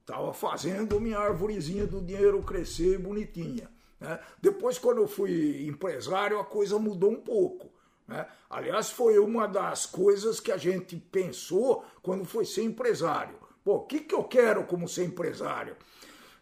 Estava 0.00 0.32
fazendo 0.32 1.00
minha 1.00 1.18
arvorezinha 1.18 1.86
do 1.86 2.00
dinheiro 2.00 2.40
crescer 2.42 2.98
bonitinha. 2.98 3.68
Né? 4.00 4.18
Depois, 4.40 4.78
quando 4.78 4.98
eu 4.98 5.08
fui 5.08 5.66
empresário, 5.66 6.38
a 6.38 6.44
coisa 6.44 6.78
mudou 6.78 7.10
um 7.10 7.20
pouco. 7.20 7.70
Né? 8.06 8.26
Aliás, 8.48 8.90
foi 8.90 9.18
uma 9.18 9.46
das 9.46 9.86
coisas 9.86 10.38
que 10.40 10.52
a 10.52 10.56
gente 10.56 10.96
pensou 10.96 11.84
quando 12.02 12.24
foi 12.24 12.44
ser 12.44 12.62
empresário. 12.62 13.36
Pô, 13.64 13.76
o 13.76 13.86
que, 13.86 14.00
que 14.00 14.14
eu 14.14 14.24
quero 14.24 14.64
como 14.64 14.88
ser 14.88 15.04
empresário? 15.04 15.76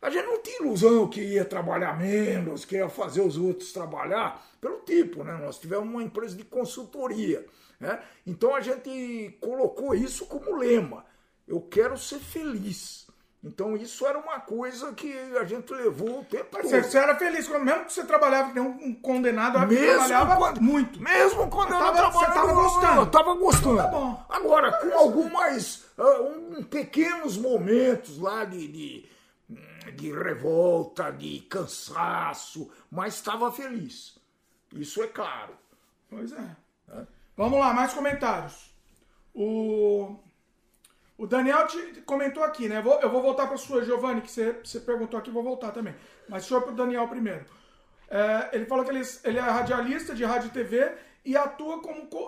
A 0.02 0.10
gente 0.10 0.26
não 0.26 0.42
tinha 0.42 0.60
ilusão 0.60 1.08
que 1.08 1.22
ia 1.22 1.46
trabalhar 1.46 1.98
menos, 1.98 2.66
que 2.66 2.76
ia 2.76 2.90
fazer 2.90 3.22
os 3.22 3.38
outros 3.38 3.72
trabalhar, 3.72 4.46
pelo 4.60 4.80
tipo, 4.80 5.24
né? 5.24 5.32
Nós 5.38 5.58
tivemos 5.58 5.88
uma 5.88 6.02
empresa 6.02 6.36
de 6.36 6.44
consultoria, 6.44 7.46
né? 7.80 8.02
Então 8.26 8.54
a 8.54 8.60
gente 8.60 9.38
colocou 9.40 9.94
isso 9.94 10.26
como 10.26 10.58
lema. 10.58 11.06
Eu 11.48 11.62
quero 11.62 11.96
ser 11.96 12.18
feliz. 12.18 13.03
Então 13.46 13.76
isso 13.76 14.06
era 14.06 14.18
uma 14.18 14.40
coisa 14.40 14.90
que 14.94 15.12
a 15.36 15.44
gente 15.44 15.70
levou 15.74 16.20
o 16.20 16.24
tempo 16.24 16.56
todo. 16.56 16.66
Você, 16.66 16.96
era 16.96 17.14
feliz, 17.14 17.46
mesmo 17.46 17.84
que 17.84 17.92
você 17.92 18.04
trabalhava 18.06 18.48
que 18.52 18.58
nem 18.58 18.66
um, 18.66 18.94
condenado, 18.94 19.58
eu 19.58 19.66
Mesmo 19.68 19.86
trabalhava 19.86 20.36
quando, 20.36 20.62
muito. 20.62 20.98
Mesmo 21.02 21.50
quando 21.50 21.72
eu 21.72 21.78
Tava- 21.78 22.00
não 22.02 22.10
você 22.10 22.24
trabalhava, 22.24 22.46
tava 22.48 22.62
gostando. 22.62 23.00
Eu 23.00 23.06
tava 23.10 23.34
gostando. 23.34 23.76
Tá 23.76 23.88
bom. 23.88 24.24
Agora, 24.30 24.72
com 24.72 24.98
algumas. 24.98 25.84
ah, 25.98 26.22
um, 26.22 26.62
pequenos 26.64 27.36
momentos 27.36 28.18
lá 28.18 28.46
de, 28.46 28.66
de, 28.66 29.08
de 29.94 30.10
revolta, 30.12 31.10
de 31.12 31.40
cansaço, 31.40 32.70
mas 32.90 33.14
estava 33.14 33.52
feliz. 33.52 34.18
Isso 34.72 35.02
é 35.02 35.06
claro. 35.06 35.52
Pois 36.08 36.32
é. 36.32 36.56
Vamos 37.36 37.58
lá, 37.58 37.74
mais 37.74 37.92
comentários. 37.92 38.72
O, 39.34 40.16
o 41.16 41.26
Daniel 41.26 41.66
te 41.66 42.02
comentou 42.04 42.42
aqui, 42.42 42.68
né? 42.68 42.82
Eu 43.02 43.10
vou 43.10 43.22
voltar 43.22 43.46
para 43.46 43.56
sua, 43.56 43.84
Giovanni, 43.84 44.20
que 44.20 44.30
você, 44.30 44.52
você 44.52 44.80
perguntou 44.80 45.18
aqui, 45.18 45.30
vou 45.30 45.42
voltar 45.42 45.70
também. 45.70 45.94
Mas 46.28 46.50
eu 46.50 46.60
para 46.60 46.72
o 46.72 46.74
Daniel 46.74 47.06
primeiro. 47.06 47.44
É, 48.08 48.50
ele 48.52 48.66
falou 48.66 48.84
que 48.84 48.90
ele, 48.90 49.02
ele 49.22 49.38
é 49.38 49.42
radialista 49.42 50.14
de 50.14 50.24
rádio 50.24 50.48
e 50.48 50.50
TV 50.50 50.92
e 51.24 51.36
atua 51.36 51.80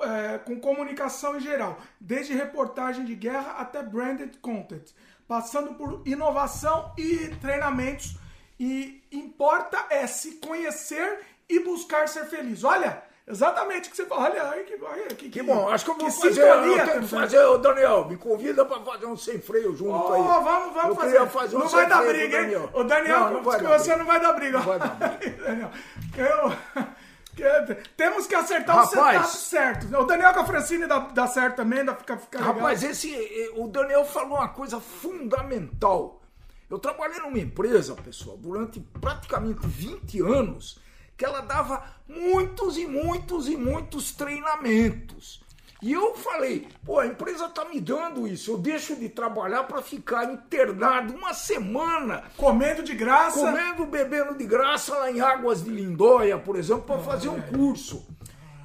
é, 0.04 0.38
com 0.38 0.58
comunicação 0.58 1.36
em 1.36 1.40
geral, 1.40 1.78
desde 2.00 2.32
reportagem 2.32 3.04
de 3.04 3.14
guerra 3.14 3.56
até 3.58 3.82
branded 3.82 4.38
content, 4.38 4.90
passando 5.28 5.74
por 5.74 6.02
inovação 6.06 6.92
e 6.96 7.28
treinamentos. 7.40 8.16
E 8.58 9.02
importa 9.12 9.86
é 9.90 10.06
se 10.06 10.36
conhecer 10.36 11.20
e 11.48 11.60
buscar 11.60 12.08
ser 12.08 12.24
feliz. 12.26 12.64
Olha, 12.64 13.02
Exatamente 13.28 13.88
o 13.88 13.90
que 13.90 13.96
você 13.96 14.06
falou. 14.06 14.24
Olha, 14.24 14.50
aí, 14.50 14.62
que, 14.62 14.78
que, 15.16 15.30
que 15.30 15.42
bom. 15.42 15.68
Acho 15.68 15.84
que 15.84 15.90
eu 15.90 15.96
vou 15.96 16.06
que 16.06 16.12
fazer. 16.12 16.42
Eu 16.42 16.86
tenho 16.86 17.00
que 17.00 17.08
fazer, 17.08 17.38
ô 17.40 17.58
Daniel, 17.58 18.04
me 18.08 18.16
convida 18.16 18.64
para 18.64 18.80
fazer 18.82 19.06
um 19.06 19.16
sem 19.16 19.40
freio 19.40 19.74
junto 19.74 19.96
oh, 19.96 20.12
aí. 20.12 20.22
Vamos, 20.22 20.74
vamos 20.74 20.88
eu 20.88 20.94
fazer. 20.94 21.26
fazer 21.26 21.56
um 21.56 21.58
não 21.60 21.68
vai 21.68 21.88
dar 21.88 22.04
briga, 22.04 22.42
hein? 22.42 22.70
O 22.72 22.84
Daniel, 22.84 23.20
não, 23.20 23.32
não 23.32 23.42
vai 23.42 23.58
você 23.60 23.90
dar 23.90 23.98
não 23.98 24.06
vai 24.06 24.20
dar 24.20 24.32
briga. 24.32 24.58
Não 24.58 24.64
vai 24.64 24.78
dar 24.78 25.18
briga. 25.18 25.36
Daniel, 25.44 25.70
eu, 26.16 27.76
temos 27.96 28.28
que 28.28 28.34
acertar 28.36 28.76
Rapaz, 28.76 28.94
o 28.94 29.36
setup 29.36 29.36
certo. 29.36 29.98
O 29.98 30.04
Daniel 30.04 30.32
com 30.32 30.40
a 30.40 30.46
Francine 30.46 30.86
dá, 30.86 31.00
dá 31.00 31.26
certo 31.26 31.56
também, 31.56 31.84
dá, 31.84 31.96
fica, 31.96 32.16
fica 32.16 32.38
legal. 32.38 32.54
Rapaz, 32.54 32.84
esse, 32.84 33.50
o 33.56 33.66
Daniel 33.66 34.04
falou 34.04 34.38
uma 34.38 34.48
coisa 34.48 34.78
fundamental. 34.78 36.22
Eu 36.70 36.78
trabalhei 36.78 37.18
numa 37.18 37.38
empresa, 37.38 37.96
pessoal, 37.96 38.36
durante 38.36 38.78
praticamente 39.00 39.66
20 39.66 40.20
anos 40.20 40.85
que 41.16 41.24
ela 41.24 41.40
dava 41.40 41.84
muitos 42.08 42.76
e 42.76 42.86
muitos 42.86 43.48
e 43.48 43.56
muitos 43.56 44.12
treinamentos. 44.12 45.44
E 45.82 45.92
eu 45.92 46.14
falei, 46.14 46.68
pô, 46.84 46.98
a 46.98 47.06
empresa 47.06 47.48
tá 47.48 47.64
me 47.66 47.80
dando 47.80 48.26
isso, 48.26 48.50
eu 48.50 48.58
deixo 48.58 48.96
de 48.96 49.10
trabalhar 49.10 49.64
para 49.64 49.82
ficar 49.82 50.24
internado 50.24 51.14
uma 51.14 51.34
semana. 51.34 52.24
Comendo 52.36 52.82
de 52.82 52.94
graça? 52.94 53.38
Comendo, 53.38 53.84
bebendo 53.84 54.34
de 54.34 54.46
graça 54.46 54.96
lá 54.96 55.10
em 55.10 55.20
Águas 55.20 55.62
de 55.62 55.70
Lindóia, 55.70 56.38
por 56.38 56.56
exemplo, 56.56 56.84
para 56.84 56.98
fazer 57.00 57.28
um 57.28 57.40
curso. 57.42 58.06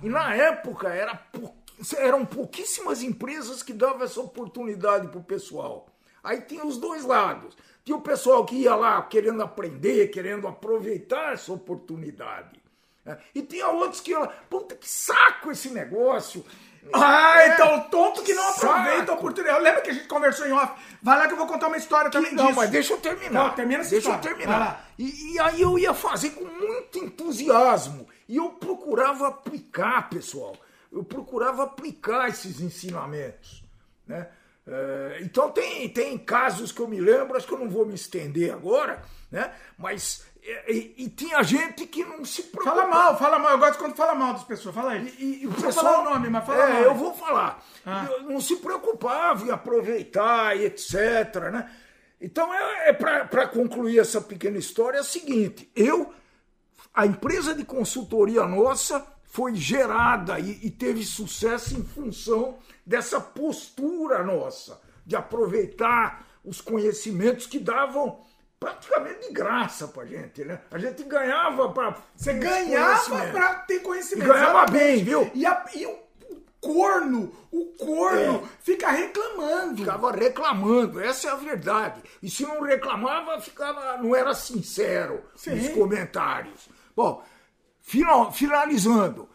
E 0.02 0.08
na 0.08 0.34
época 0.34 0.88
era 0.88 1.16
pou... 1.16 1.54
eram 1.98 2.26
pouquíssimas 2.26 3.04
empresas 3.04 3.62
que 3.62 3.74
davam 3.74 4.04
essa 4.04 4.22
oportunidade 4.22 5.10
pro 5.10 5.22
pessoal. 5.22 5.88
Aí 6.24 6.42
tinha 6.42 6.66
os 6.66 6.78
dois 6.78 7.04
lados. 7.04 7.58
Tinha 7.84 7.98
o 7.98 8.02
pessoal 8.02 8.46
que 8.46 8.56
ia 8.56 8.76
lá 8.76 9.02
querendo 9.04 9.42
aprender, 9.42 10.10
querendo 10.10 10.48
aproveitar 10.48 11.34
essa 11.34 11.52
oportunidade. 11.52 12.62
Né? 13.04 13.18
E 13.34 13.42
tinha 13.42 13.68
outros 13.70 14.02
que 14.02 14.12
iam 14.12 14.22
lá, 14.22 14.28
puta 14.50 14.76
que 14.76 14.88
saco 14.88 15.52
esse 15.52 15.70
negócio. 15.70 16.46
Ah, 16.94 17.42
é, 17.42 17.54
então 17.54 17.82
tonto 17.90 18.24
que 18.24 18.34
não 18.34 18.50
aproveita 18.50 19.00
saco. 19.00 19.12
a 19.12 19.16
oportunidade. 19.16 19.64
Lembra 19.64 19.82
que 19.82 19.92
a 19.92 19.94
gente 19.94 20.08
conversou 20.08 20.48
em 20.48 20.52
off? 20.52 20.74
Vai 21.02 21.18
lá 21.18 21.28
que 21.28 21.34
eu 21.34 21.38
vou 21.38 21.48
contar 21.48 21.68
uma 21.68 21.78
história 21.78 22.10
que, 22.10 22.18
também 22.18 22.34
não, 22.34 22.48
disso. 22.48 22.58
mas 22.58 22.70
deixa 22.70 22.94
eu 22.94 23.00
terminar. 23.00 23.44
Não, 23.44 23.50
termina 23.56 23.84
deixa 23.84 23.98
história. 23.98 24.18
eu 24.18 24.22
terminar. 24.22 24.90
E, 24.98 25.34
e, 25.34 25.40
aí 25.40 25.62
eu 25.62 25.78
ia 25.78 25.94
fazer 25.94 26.32
com 26.32 26.46
muito 26.46 26.98
entusiasmo. 26.98 28.08
E 28.28 28.38
eu 28.38 28.50
procurava 28.50 29.28
aplicar, 29.28 30.10
pessoal. 30.10 30.56
Eu 30.92 31.04
procurava 31.04 31.64
aplicar 31.64 32.30
esses 32.30 32.60
ensinamentos. 32.60 33.64
Né? 34.08 34.28
É, 34.68 35.20
então 35.22 35.50
tem, 35.50 35.90
tem 35.90 36.18
casos 36.18 36.72
que 36.72 36.80
eu 36.80 36.88
me 36.88 37.00
lembro, 37.00 37.36
acho 37.36 37.48
que 37.48 37.54
eu 37.54 37.60
não 37.60 37.70
vou 37.70 37.86
me 37.86 37.96
estender 37.96 38.54
agora, 38.54 39.02
né? 39.32 39.52
Mas 39.78 40.24
é, 40.44 40.72
e, 40.72 40.96
e, 40.98 41.10
tinha 41.10 41.42
gente 41.44 41.86
que 41.86 42.04
não 42.04 42.26
se 42.26 42.44
preocupa. 42.44 42.76
Fala 42.76 42.88
mal, 42.88 43.18
fala 43.18 43.40
mal. 43.40 43.52
Eu 43.52 43.60
gosto 43.60 43.78
quando 43.78 43.96
fala 43.96 44.16
mal 44.16 44.34
das 44.34 44.44
pessoas. 44.44 44.74
Fala 44.74 44.94
aí. 44.94 45.14
E, 45.20 45.44
e 45.44 45.48
o 45.48 45.54
pessoal, 45.54 45.86
falar 45.86 46.02
o 46.02 46.14
nome, 46.14 46.30
mas 46.30 46.46
fala 46.46 46.64
é, 46.64 46.74
mal. 46.74 46.82
Eu 46.82 46.96
vou 46.96 47.14
falar. 47.14 47.64
Ah. 47.86 48.08
Não 48.24 48.42
se 48.42 48.56
preocupava 48.56 49.46
em 49.46 49.52
aproveitar 49.52 50.58
e 50.58 50.66
etc. 50.66 50.96
Né? 51.52 51.70
Então, 52.20 52.52
é, 52.52 52.90
é 52.90 52.94
para 52.94 53.48
concluir 53.48 54.00
essa 54.00 54.20
pequena 54.20 54.58
história, 54.58 54.98
é 54.98 55.02
o 55.02 55.06
seguinte: 55.06 55.72
eu, 55.76 56.12
a 56.92 57.06
empresa 57.06 57.54
de 57.54 57.64
consultoria 57.64 58.44
nossa 58.48 59.06
foi 59.24 59.54
gerada 59.56 60.40
e, 60.40 60.60
e 60.64 60.72
teve 60.72 61.04
sucesso 61.04 61.78
em 61.78 61.84
função 61.84 62.58
dessa 62.86 63.20
postura 63.20 64.24
nossa, 64.24 64.82
de 65.06 65.16
aproveitar 65.16 66.26
os 66.44 66.60
conhecimentos 66.62 67.46
que 67.46 67.60
davam 67.60 68.20
praticamente 68.60 69.28
de 69.28 69.34
graça 69.34 69.88
pra 69.88 70.06
gente, 70.06 70.46
né? 70.46 70.62
A 70.70 70.78
gente 70.78 71.04
ganhava 71.04 71.70
para 71.70 71.98
Você 72.16 72.34
ganhava 72.34 73.28
para 73.32 73.56
ter 73.56 73.80
conhecimento. 73.80 74.26
E 74.26 74.32
ganhava 74.32 74.72
bem, 74.72 75.04
viu? 75.04 75.32
E, 75.34 75.46
a, 75.46 75.66
e 75.74 75.86
o 75.88 76.00
corno, 76.62 77.34
o 77.52 77.66
corno 77.78 78.46
é. 78.46 78.50
fica 78.62 78.92
reclamando. 78.92 79.78
Ficava 79.78 80.12
reclamando, 80.12 81.00
essa 81.00 81.30
é 81.30 81.32
a 81.32 81.36
verdade. 81.36 82.04
E 82.22 82.30
se 82.30 82.44
não 82.44 82.62
reclamava, 82.62 83.42
ficava, 83.42 83.98
não 83.98 84.16
era 84.16 84.34
sincero 84.36 85.24
Sim. 85.36 85.56
nos 85.56 85.70
comentários. 85.70 86.70
Bom, 86.96 87.24
final, 87.82 88.32
finalizando. 88.32 89.28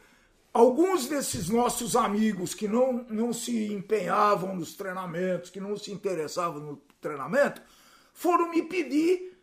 Alguns 0.56 1.06
desses 1.06 1.50
nossos 1.50 1.94
amigos 1.94 2.54
que 2.54 2.66
não, 2.66 3.04
não 3.10 3.30
se 3.30 3.70
empenhavam 3.70 4.56
nos 4.56 4.74
treinamentos, 4.74 5.50
que 5.50 5.60
não 5.60 5.76
se 5.76 5.92
interessavam 5.92 6.60
no 6.60 6.76
treinamento, 6.98 7.60
foram 8.14 8.48
me 8.48 8.62
pedir 8.62 9.38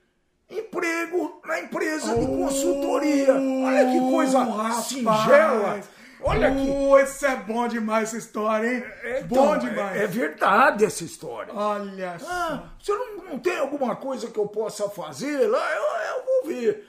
emprego 0.50 1.40
na 1.46 1.60
empresa 1.60 2.18
de 2.18 2.26
consultoria. 2.26 3.32
Olha 3.32 3.92
que 3.92 4.00
coisa 4.00 4.44
rapaz. 4.44 4.86
singela. 4.86 5.82
Olha 6.20 6.48
aqui. 6.48 6.68
Uh, 6.68 6.98
esse 6.98 7.28
é 7.28 7.36
bom 7.36 7.68
demais 7.68 8.10
essa 8.10 8.18
história, 8.18 8.74
hein? 8.74 8.84
É, 9.04 9.20
então, 9.20 9.46
bom 9.46 9.58
demais. 9.60 9.96
É, 9.96 10.06
é, 10.06 10.08
verdade 10.08 10.84
essa 10.84 11.04
história. 11.04 11.54
Olha 11.54 12.18
ah, 12.28 12.72
Você 12.82 12.92
não, 12.92 13.18
não 13.26 13.38
tem 13.38 13.60
alguma 13.60 13.96
coisa 13.96 14.32
que 14.32 14.40
eu 14.40 14.48
possa 14.48 14.90
fazer 14.90 15.46
lá? 15.46 15.76
Eu, 15.76 16.18
eu 16.18 16.26
vou 16.26 16.48
ver. 16.48 16.88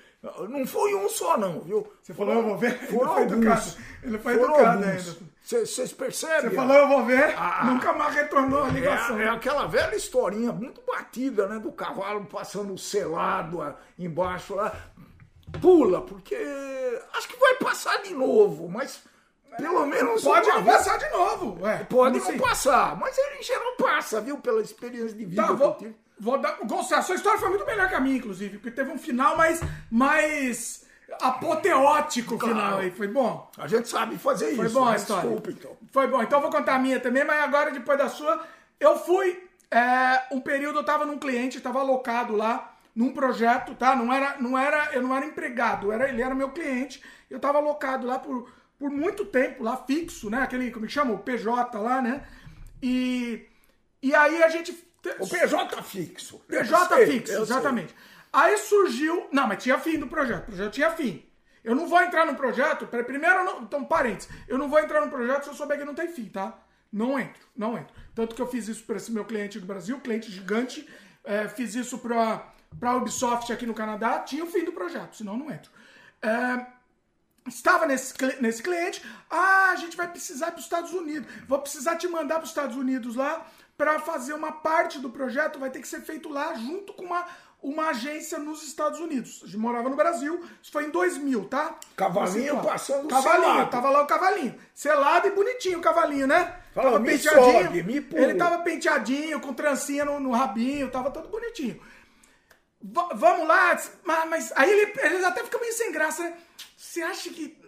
Não 0.49 0.67
foi 0.67 0.95
um 0.95 1.09
só, 1.09 1.37
não, 1.37 1.61
viu? 1.61 1.87
Você 2.03 2.15
falou, 2.15 2.35
eu 2.35 2.43
vou 2.43 2.57
ver? 2.57 2.79
Foram 2.89 3.19
ele 3.19 3.29
foi 3.29 3.37
educado. 3.39 3.73
Ele 4.03 4.19
foi 4.19 4.35
Foram 4.35 4.55
educado 4.55 4.85
alguns. 4.85 5.09
ainda. 5.09 5.35
Vocês 5.45 5.93
percebem? 5.93 6.49
Você 6.49 6.57
falou, 6.57 6.75
eu 6.75 6.89
vou 6.89 7.05
ver, 7.05 7.35
ah, 7.37 7.65
nunca 7.67 7.93
mais 7.93 8.15
retornou 8.15 8.65
a 8.65 8.69
ligação. 8.69 9.21
É, 9.21 9.25
é, 9.25 9.29
aquela 9.29 9.67
velha 9.67 9.95
historinha 9.95 10.51
muito 10.51 10.81
batida, 10.87 11.47
né? 11.47 11.59
Do 11.59 11.71
cavalo 11.71 12.25
passando 12.25 12.79
selado 12.79 13.61
embaixo 13.99 14.55
lá. 14.55 14.75
Pula, 15.61 16.01
porque 16.01 16.35
acho 17.15 17.29
que 17.29 17.39
vai 17.39 17.57
passar 17.57 18.03
de 18.03 18.15
novo, 18.15 18.69
mas 18.71 19.03
pelo 19.59 19.87
menos. 19.87 20.23
Pode 20.23 20.49
não 20.49 20.63
vez... 20.63 20.77
passar 20.79 20.99
de 20.99 21.11
novo. 21.11 21.63
Ué, 21.63 21.85
pode 21.85 22.19
não 22.19 22.27
assim? 22.27 22.39
passar, 22.39 22.97
mas 22.97 23.17
ele 23.17 23.41
em 23.41 23.43
geral 23.43 23.73
passa, 23.77 24.21
viu? 24.23 24.39
Pela 24.39 24.63
experiência 24.63 25.15
de 25.15 25.25
vida 25.27 25.43
tá, 25.43 25.55
que 25.55 25.63
eu 25.63 25.75
tive. 25.75 25.97
Vou 26.19 26.39
dar. 26.39 26.59
Gostei, 26.65 26.97
a 26.97 27.03
sua 27.03 27.17
história 27.17 27.39
foi 27.39 27.49
muito 27.49 27.67
melhor 27.67 27.89
que 27.89 27.95
a 27.95 28.01
minha, 28.01 28.17
inclusive, 28.17 28.59
porque 28.59 28.71
teve 28.71 28.91
um 28.91 28.99
final 28.99 29.37
mais. 29.37 29.61
mais 29.91 30.85
apoteótico 31.21 32.39
claro. 32.39 32.55
final 32.55 32.79
aí. 32.79 32.91
Foi 32.91 33.09
bom? 33.09 33.51
A 33.59 33.69
gente 33.69 33.89
sabe 33.89 34.17
fazer 34.19 34.55
foi 34.57 34.67
isso. 34.67 34.73
Foi 34.75 34.81
bom 34.81 34.89
a 34.89 34.91
né? 34.91 34.97
história. 34.97 35.23
Desculpa, 35.23 35.51
então. 35.51 35.77
Foi 35.93 36.07
bom. 36.07 36.23
Então 36.23 36.39
eu 36.39 36.43
vou 36.43 36.51
contar 36.51 36.77
a 36.77 36.79
minha 36.79 37.01
também, 37.01 37.25
mas 37.25 37.43
agora, 37.43 37.71
depois 37.71 37.99
da 37.99 38.09
sua, 38.09 38.43
eu 38.81 38.99
fui. 38.99 39.43
É, 39.71 40.23
um 40.31 40.41
período 40.41 40.79
eu 40.79 40.85
tava 40.85 41.05
num 41.05 41.19
cliente, 41.19 41.61
tava 41.61 41.81
alocado 41.81 42.37
lá 42.37 42.75
num 42.95 43.13
projeto, 43.13 43.75
tá? 43.75 43.97
Não 43.97 44.13
era, 44.13 44.37
não 44.39 44.57
era, 44.57 44.91
eu 44.93 45.03
não 45.03 45.15
era 45.15 45.27
empregado, 45.27 45.91
era, 45.91 46.09
ele 46.09 46.23
era 46.23 46.35
meu 46.35 46.51
cliente. 46.51 47.03
Eu 47.29 47.41
tava 47.41 47.59
alocado 47.59 48.07
lá 48.07 48.19
por, 48.19 48.49
por 48.79 48.89
muito 48.89 49.25
tempo, 49.25 49.65
lá 49.65 49.77
fixo, 49.77 50.31
né? 50.31 50.43
Aquele, 50.43 50.71
como 50.71 50.87
que 50.87 50.93
chama? 50.93 51.13
O 51.13 51.19
PJ 51.19 51.77
lá, 51.79 52.01
né? 52.01 52.25
E, 52.81 53.49
e 54.01 54.15
aí 54.15 54.43
a 54.45 54.49
gente 54.49 54.73
o 55.19 55.29
PJ 55.29 55.83
fixo. 55.83 56.39
PJ 56.49 57.07
fixo, 57.07 57.43
exatamente. 57.43 57.89
Sei. 57.89 57.99
Aí 58.33 58.59
surgiu. 58.59 59.29
Não, 59.33 59.47
mas 59.47 59.63
tinha 59.63 59.79
fim 59.79 59.99
do 59.99 60.07
projeto. 60.07 60.43
O 60.43 60.47
projeto 60.47 60.73
tinha 60.73 60.91
fim. 60.91 61.25
Eu 61.63 61.75
não 61.75 61.87
vou 61.87 62.03
entrar 62.03 62.27
no 62.27 62.35
projeto. 62.35 62.87
Primeiro, 62.87 63.45
não, 63.45 63.63
então, 63.63 63.85
parênteses. 63.85 64.29
Eu 64.49 64.59
não 64.59 64.69
vou 64.69 64.81
entrar 64.81 65.01
no 65.01 65.11
projeto 65.11 65.45
se 65.45 65.51
eu 65.51 65.55
souber 65.55 65.79
que 65.79 65.85
não 65.85 65.95
tem 65.95 66.09
fim, 66.09 66.27
tá? 66.27 66.59
Não 66.93 67.19
entro, 67.19 67.43
não 67.57 67.77
entro. 67.79 67.95
Tanto 68.15 68.35
que 68.35 68.43
eu 68.43 68.47
fiz 68.47 68.69
isso 68.69 68.85
para 68.85 68.97
esse 68.97 69.11
meu 69.11 69.25
cliente 69.25 69.59
do 69.59 69.67
Brasil, 69.67 69.99
cliente 70.01 70.31
gigante. 70.31 70.89
É, 71.25 71.49
fiz 71.49 71.75
isso 71.75 71.99
para 71.99 72.53
a 72.83 72.97
Ubisoft 72.97 73.53
aqui 73.53 73.67
no 73.67 73.75
Canadá. 73.75 74.21
Tinha 74.21 74.45
o 74.45 74.47
fim 74.47 74.65
do 74.65 74.73
projeto, 74.73 75.17
senão 75.17 75.37
não 75.37 75.51
entro. 75.51 75.71
É, 76.23 76.67
estava 77.49 77.87
nesse, 77.87 78.15
nesse 78.41 78.63
cliente. 78.63 79.03
Ah, 79.31 79.71
a 79.71 79.77
gente 79.77 79.97
vai 79.97 80.09
precisar 80.09 80.51
para 80.51 80.59
os 80.59 80.65
Estados 80.65 80.93
Unidos. 80.93 81.29
Vou 81.49 81.59
precisar 81.61 81.97
te 81.97 82.07
mandar 82.07 82.37
para 82.37 82.45
os 82.45 82.51
Estados 82.51 82.77
Unidos 82.77 83.17
lá 83.17 83.47
para 83.77 83.99
fazer 83.99 84.35
uma 84.35 84.53
parte 84.53 84.99
do 84.99 85.11
projeto, 85.11 85.59
vai 85.59 85.71
ter 85.71 85.81
que 85.81 85.89
ser 85.89 86.01
feito 86.01 86.29
lá 86.29 86.55
junto 86.55 86.93
com 86.93 87.05
uma, 87.05 87.27
uma 87.63 87.89
agência 87.89 88.39
nos 88.39 88.63
Estados 88.63 89.01
Unidos. 89.01 89.41
A 89.43 89.47
gente 89.47 89.57
morava 89.57 89.89
no 89.89 89.97
Brasil, 89.97 90.43
isso 90.63 90.71
foi 90.71 90.85
em 90.87 90.91
2000, 90.91 91.47
tá? 91.47 91.79
Cavalinho 91.97 92.59
assim, 92.59 92.69
passando 92.69 93.09
Cavalinho, 93.09 93.53
selado. 93.53 93.71
tava 93.71 93.91
lá 93.91 94.03
o 94.03 94.07
cavalinho. 94.07 94.59
Selado 94.73 95.27
e 95.27 95.31
bonitinho 95.31 95.79
o 95.79 95.83
cavalinho, 95.83 96.27
né? 96.27 96.61
Fala, 96.73 96.93
tava 96.93 97.01
me 97.01 97.11
penteadinho. 97.11 97.63
Sobe, 97.65 97.83
me 97.83 98.07
ele 98.13 98.35
tava 98.35 98.59
penteadinho, 98.59 99.41
com 99.41 99.53
trancinha 99.53 100.05
no, 100.05 100.21
no 100.21 100.31
rabinho, 100.31 100.91
tava 100.91 101.11
todo 101.11 101.29
bonitinho. 101.29 101.81
V 102.81 103.01
vamos 103.15 103.49
lá, 103.49 103.81
mas, 104.05 104.29
mas 104.29 104.53
aí 104.55 104.71
ele, 104.71 104.93
ele 105.01 105.25
até 105.25 105.43
fica 105.43 105.59
meio 105.59 105.73
sem 105.73 105.91
graça, 105.91 106.23
né? 106.23 106.37
Você 106.77 107.03
acha 107.03 107.31
que 107.31 107.64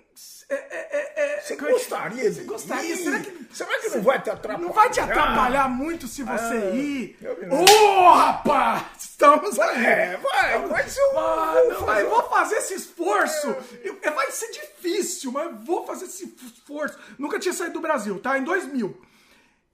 É, 0.48 0.54
é, 0.54 1.12
é, 1.16 1.40
você 1.40 1.56
gostaria 1.56 2.32
Você 2.32 2.44
gostaria? 2.44 2.94
Ir? 2.94 2.96
Será 2.96 3.20
que, 3.20 3.46
será 3.52 3.78
que 3.80 3.88
não 3.90 4.02
vai 4.02 4.22
te 4.22 4.30
atrapalhar? 4.30 4.66
Não 4.66 4.72
vai 4.72 4.90
te 4.90 5.00
atrapalhar 5.00 5.68
muito 5.68 6.06
se 6.06 6.22
você 6.22 6.54
ah, 6.54 6.74
ir? 6.74 7.18
Ô, 7.50 7.64
oh, 7.64 8.12
rapaz! 8.12 8.84
Estamos 8.98 9.58
aí. 9.58 9.84
É, 9.84 10.16
vai, 10.16 10.68
vai 10.68 10.88
ser 10.88 11.02
um. 11.02 11.14
Não, 11.68 11.86
fazer... 11.86 12.04
vou 12.04 12.22
fazer 12.28 12.56
esse 12.56 12.74
esforço. 12.74 13.56
É. 14.02 14.10
Vai 14.10 14.30
ser 14.30 14.50
difícil, 14.52 15.32
mas 15.32 15.64
vou 15.64 15.86
fazer 15.86 16.06
esse 16.06 16.24
esforço. 16.24 16.98
Nunca 17.18 17.38
tinha 17.38 17.52
saído 17.52 17.74
do 17.74 17.80
Brasil, 17.80 18.18
tá? 18.20 18.38
Em 18.38 18.44
2000. 18.44 19.00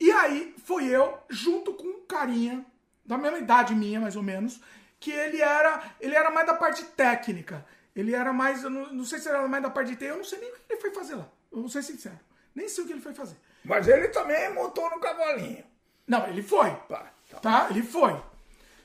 E 0.00 0.10
aí, 0.10 0.54
foi 0.64 0.86
eu, 0.86 1.18
junto 1.28 1.74
com 1.74 1.86
um 1.86 2.06
carinha, 2.06 2.64
da 3.04 3.16
mesma 3.16 3.38
idade 3.38 3.74
minha, 3.74 4.00
mais 4.00 4.16
ou 4.16 4.22
menos, 4.22 4.60
que 4.98 5.10
ele 5.10 5.40
era, 5.40 5.82
ele 6.00 6.14
era 6.14 6.30
mais 6.30 6.46
da 6.46 6.54
parte 6.54 6.82
técnica. 6.84 7.64
Ele 7.94 8.14
era 8.14 8.32
mais, 8.32 8.62
eu 8.64 8.70
não, 8.70 8.92
não 8.92 9.04
sei 9.04 9.18
se 9.18 9.28
era 9.28 9.46
mais 9.46 9.62
da 9.62 9.70
parte 9.70 9.90
de 9.90 9.96
TI, 9.96 10.06
eu 10.06 10.16
não 10.16 10.24
sei 10.24 10.38
nem 10.38 10.50
o 10.50 10.54
que 10.54 10.72
ele 10.72 10.80
foi 10.80 10.90
fazer 10.90 11.14
lá. 11.14 11.28
Eu 11.50 11.60
vou 11.60 11.68
ser 11.68 11.82
sincero. 11.82 12.18
Nem 12.54 12.68
sei 12.68 12.84
o 12.84 12.86
que 12.86 12.92
ele 12.92 13.02
foi 13.02 13.14
fazer. 13.14 13.36
Mas 13.64 13.86
ele 13.86 14.08
também 14.08 14.52
montou 14.52 14.88
no 14.90 14.98
cavalinho. 14.98 15.64
Não, 16.06 16.26
ele 16.26 16.42
foi. 16.42 16.70
Tá, 16.88 17.12
tá. 17.30 17.38
tá? 17.40 17.66
Ele 17.70 17.82
foi. 17.82 18.20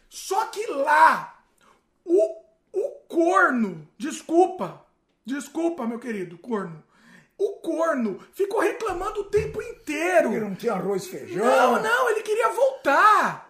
Só 0.10 0.46
que 0.48 0.66
lá, 0.68 1.42
o, 2.06 2.42
o 2.74 2.90
corno, 3.08 3.88
desculpa, 3.98 4.86
desculpa, 5.26 5.86
meu 5.86 6.00
querido, 6.00 6.38
corno. 6.38 6.84
O 7.38 7.54
corno 7.58 8.20
ficou 8.34 8.60
reclamando 8.60 9.22
o 9.22 9.26
tempo 9.26 9.62
inteiro. 9.62 10.32
Ele 10.32 10.40
não 10.40 10.56
tinha 10.56 10.74
arroz 10.74 11.06
e 11.06 11.10
feijão. 11.10 11.46
Não, 11.46 11.82
não, 11.82 12.10
ele 12.10 12.22
queria 12.24 12.50
voltar. 12.50 13.47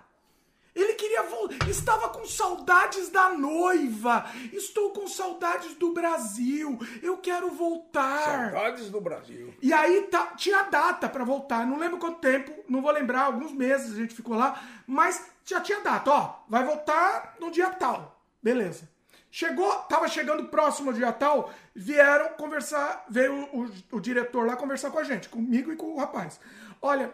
Ele 0.78 0.94
queria 0.94 1.24
voltar. 1.24 1.68
Estava 1.68 2.10
com 2.10 2.24
saudades 2.26 3.10
da 3.10 3.30
noiva. 3.30 4.26
Estou 4.54 4.92
com 4.92 5.08
saudades 5.08 5.74
do 5.74 5.92
Brasil. 5.92 6.78
Eu 7.02 7.18
quero 7.18 7.50
voltar. 7.50 8.52
Saudades 8.52 8.90
do 8.92 9.02
Brasil. 9.02 9.54
E 9.60 9.74
aí 9.74 10.04
tá, 10.04 10.28
tinha 10.38 10.64
data 10.64 11.10
para 11.10 11.24
voltar. 11.24 11.66
Não 11.66 11.80
lembro 11.80 11.98
quanto 11.98 12.20
tempo. 12.20 12.54
Não 12.70 12.82
vou 12.82 12.92
lembrar. 12.92 13.24
Alguns 13.24 13.52
meses 13.52 13.94
a 13.94 13.98
gente 13.98 14.14
ficou 14.14 14.36
lá. 14.36 14.62
Mas 14.86 15.26
já 15.44 15.60
tinha 15.60 15.82
data. 15.82 16.12
Ó, 16.12 16.36
vai 16.48 16.64
voltar 16.64 17.36
no 17.40 17.50
dia 17.50 17.72
tal. 17.72 18.22
Beleza. 18.42 18.88
Chegou, 19.32 19.72
tava 19.82 20.08
chegando 20.08 20.46
próximo 20.46 20.90
ao 20.90 20.96
dia 20.96 21.12
tal, 21.12 21.52
vieram 21.76 22.30
conversar, 22.30 23.06
veio 23.10 23.34
o, 23.52 23.66
o, 23.66 23.72
o, 23.92 24.00
diretor 24.00 24.48
lá 24.48 24.56
conversar 24.56 24.90
com 24.90 24.98
a 24.98 25.04
gente, 25.04 25.28
comigo 25.28 25.72
e 25.72 25.76
com 25.76 25.94
o 25.94 25.98
rapaz. 25.98 26.40
Olha, 26.82 27.12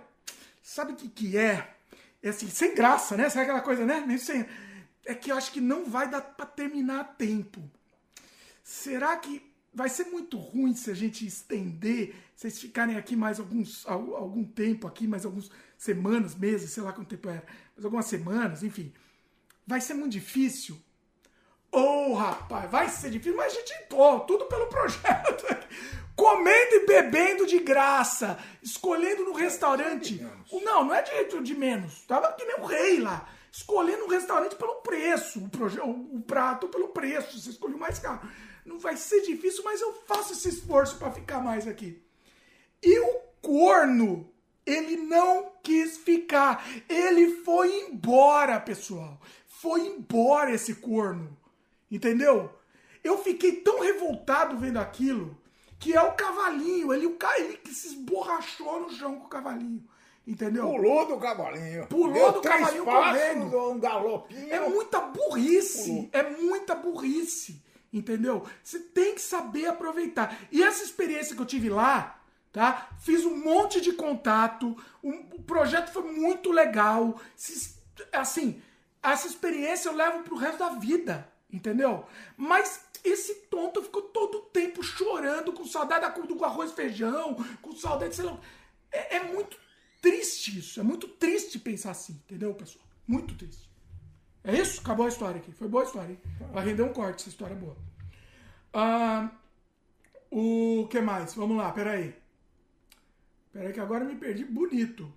sabe 0.62 0.94
o 0.94 0.96
que, 0.96 1.10
que 1.10 1.38
é? 1.38 1.73
É 2.24 2.30
assim, 2.30 2.50
sem 2.50 2.74
graça, 2.74 3.18
né? 3.18 3.30
Sabe 3.30 3.44
aquela 3.44 3.62
coisa, 3.62 3.86
né? 3.86 4.00
Meio 4.00 4.20
sem... 4.20 4.46
É 5.06 5.14
que 5.14 5.30
eu 5.30 5.36
acho 5.36 5.52
que 5.52 5.60
não 5.60 5.86
vai 5.86 6.10
dar 6.10 6.22
para 6.22 6.46
terminar 6.46 7.02
a 7.02 7.04
tempo. 7.04 7.70
Será 8.64 9.18
que 9.18 9.54
vai 9.74 9.90
ser 9.90 10.06
muito 10.06 10.38
ruim 10.38 10.74
se 10.74 10.90
a 10.90 10.94
gente 10.94 11.26
estender, 11.26 12.16
vocês 12.34 12.58
ficarem 12.58 12.96
aqui 12.96 13.16
mais 13.16 13.40
alguns, 13.40 13.86
algum 13.86 14.46
tempo 14.46 14.88
aqui, 14.88 15.06
mais 15.06 15.26
algumas 15.26 15.50
semanas, 15.78 16.36
meses, 16.36 16.72
sei 16.72 16.84
lá 16.84 16.94
quanto 16.94 17.10
tempo 17.10 17.28
era, 17.28 17.44
mais 17.76 17.84
algumas 17.84 18.06
semanas, 18.06 18.64
enfim. 18.64 18.94
Vai 19.68 19.82
ser 19.82 19.96
muito 19.96 20.14
difícil. 20.14 20.82
Ô, 21.70 21.80
oh, 21.80 22.14
rapaz, 22.14 22.72
vai 22.72 22.88
ser 22.88 23.10
difícil, 23.10 23.36
mas 23.36 23.52
a 23.52 23.56
gente 23.56 23.74
entrou, 23.84 24.22
tudo 24.22 24.46
pelo 24.46 24.68
projeto. 24.68 25.46
Comendo 26.16 26.76
e 26.76 26.86
bebendo 26.86 27.46
de 27.48 27.60
graça, 27.60 28.38
escolhendo 28.62 29.24
no 29.26 29.34
restaurante. 29.34 30.26
Não, 30.52 30.86
não 30.86 30.94
é 30.94 31.02
direito 31.02 31.42
de 31.42 31.56
menos. 31.56 32.02
Tava 32.06 32.32
que 32.34 32.46
nem 32.46 32.60
o 32.60 32.66
rei 32.66 33.00
lá. 33.00 33.28
Escolhendo 33.52 34.06
um 34.06 34.10
restaurante 34.10 34.56
pelo 34.56 34.76
preço, 34.76 35.44
o, 35.44 35.50
proje... 35.50 35.80
o 35.80 36.22
prato 36.26 36.68
pelo 36.68 36.90
preço. 36.90 37.40
Você 37.40 37.50
escolheu 37.50 37.78
mais 37.78 38.00
caro. 38.00 38.22
Não 38.66 38.80
vai 38.80 38.96
ser 38.96 39.22
difícil, 39.22 39.64
mas 39.64 39.82
eu 39.82 39.94
faço 40.08 40.34
esse 40.34 40.50
esforço 40.50 40.98
para 40.98 41.12
ficar 41.12 41.40
mais 41.40 41.68
aqui. 41.68 42.02
E 42.82 43.00
o 43.00 43.20
corno, 43.42 44.32
ele 44.66 44.98
não 44.98 45.52
quis 45.64 45.98
ficar. 45.98 46.66
Ele 46.88 47.44
foi 47.44 47.88
embora, 47.88 48.60
pessoal. 48.60 49.20
Foi 49.48 49.82
embora 49.82 50.54
esse 50.54 50.76
corno. 50.76 51.38
Entendeu? 51.90 52.52
Eu 53.04 53.18
fiquei 53.18 53.58
tão 53.58 53.80
revoltado 53.82 54.58
vendo 54.58 54.78
aquilo 54.78 55.38
que 55.84 55.94
é 55.94 56.02
o 56.02 56.14
cavalinho. 56.14 56.94
Ele, 56.94 57.06
o 57.06 57.18
ele 57.38 57.58
que 57.58 57.74
se 57.76 57.88
esborrachou 57.88 58.80
no 58.80 58.90
chão 58.90 59.18
com 59.20 59.26
o 59.26 59.30
cavalinho. 59.30 59.84
Entendeu? 60.26 60.64
Pulou 60.64 61.06
do 61.06 61.18
cavalinho. 61.18 61.88
Pulou 61.88 62.14
Deu 62.14 62.32
do 62.32 62.42
cavalinho 62.42 62.86
correndo. 62.86 63.72
Um 63.72 63.80
galopinho. 63.80 64.54
É 64.54 64.70
muita 64.70 65.02
burrice. 65.02 65.90
Pulou. 65.90 66.10
É 66.14 66.30
muita 66.30 66.74
burrice. 66.76 67.62
Entendeu? 67.92 68.48
Você 68.64 68.80
tem 68.80 69.14
que 69.14 69.22
saber 69.22 69.68
aproveitar. 69.68 70.40
E 70.50 70.64
essa 70.64 70.86
experiência 70.86 71.36
que 71.36 71.42
eu 71.42 71.46
tive 71.46 71.70
lá, 71.70 72.18
tá? 72.54 72.88
Fiz 73.02 73.26
um 73.26 73.36
monte 73.36 73.82
de 73.82 73.92
contato. 73.92 74.78
Um, 75.04 75.26
o 75.34 75.44
projeto 75.44 75.92
foi 75.92 76.04
muito 76.04 76.50
legal. 76.50 77.20
Assim, 78.14 78.62
essa 79.02 79.28
experiência 79.28 79.90
eu 79.90 79.96
levo 79.96 80.24
pro 80.24 80.38
resto 80.38 80.60
da 80.60 80.70
vida. 80.70 81.30
Entendeu? 81.52 82.06
Mas 82.38 82.86
esse 83.04 83.36
tonto 83.48 83.82
ficou 83.82 84.02
todo 84.04 84.38
o 84.38 84.42
tempo 84.42 84.82
chorando, 84.82 85.52
com 85.52 85.66
saudade 85.66 86.28
do 86.28 86.46
arroz 86.46 86.72
e 86.72 86.76
feijão, 86.76 87.36
com 87.62 87.76
saudade, 87.76 88.16
sei 88.16 88.26
lá. 88.26 88.40
É, 88.92 89.18
é, 89.18 89.24
muito 89.24 89.58
triste 90.02 90.60
isso. 90.60 90.80
É 90.80 90.84
muito 90.84 91.08
triste 91.08 91.60
pensar 91.60 91.92
assim, 91.92 92.14
entendeu, 92.14 92.54
pessoal? 92.54 92.86
Muito 93.06 93.36
triste. 93.36 93.70
É 94.44 94.56
isso? 94.56 94.82
Acabou 94.82 95.06
a 95.06 95.10
história 95.10 95.40
aqui. 95.40 95.52
Foi 95.52 95.68
boa 95.68 95.84
a 95.84 95.86
história, 95.86 96.12
hein? 96.12 96.22
Vai 96.52 96.66
render 96.66 96.84
um 96.84 96.94
corte 96.94 97.22
essa 97.22 97.30
história 97.30 97.56
boa. 97.56 97.76
Ah, 98.74 99.30
o 100.32 100.88
que 100.90 101.00
mais? 101.02 101.34
Vamos 101.34 101.58
lá, 101.58 101.72
peraí. 101.72 102.16
Peraí 103.52 103.72
que 103.74 103.80
agora 103.80 104.04
eu 104.04 104.10
me 104.10 104.16
perdi 104.16 104.44
bonito. 104.46 105.12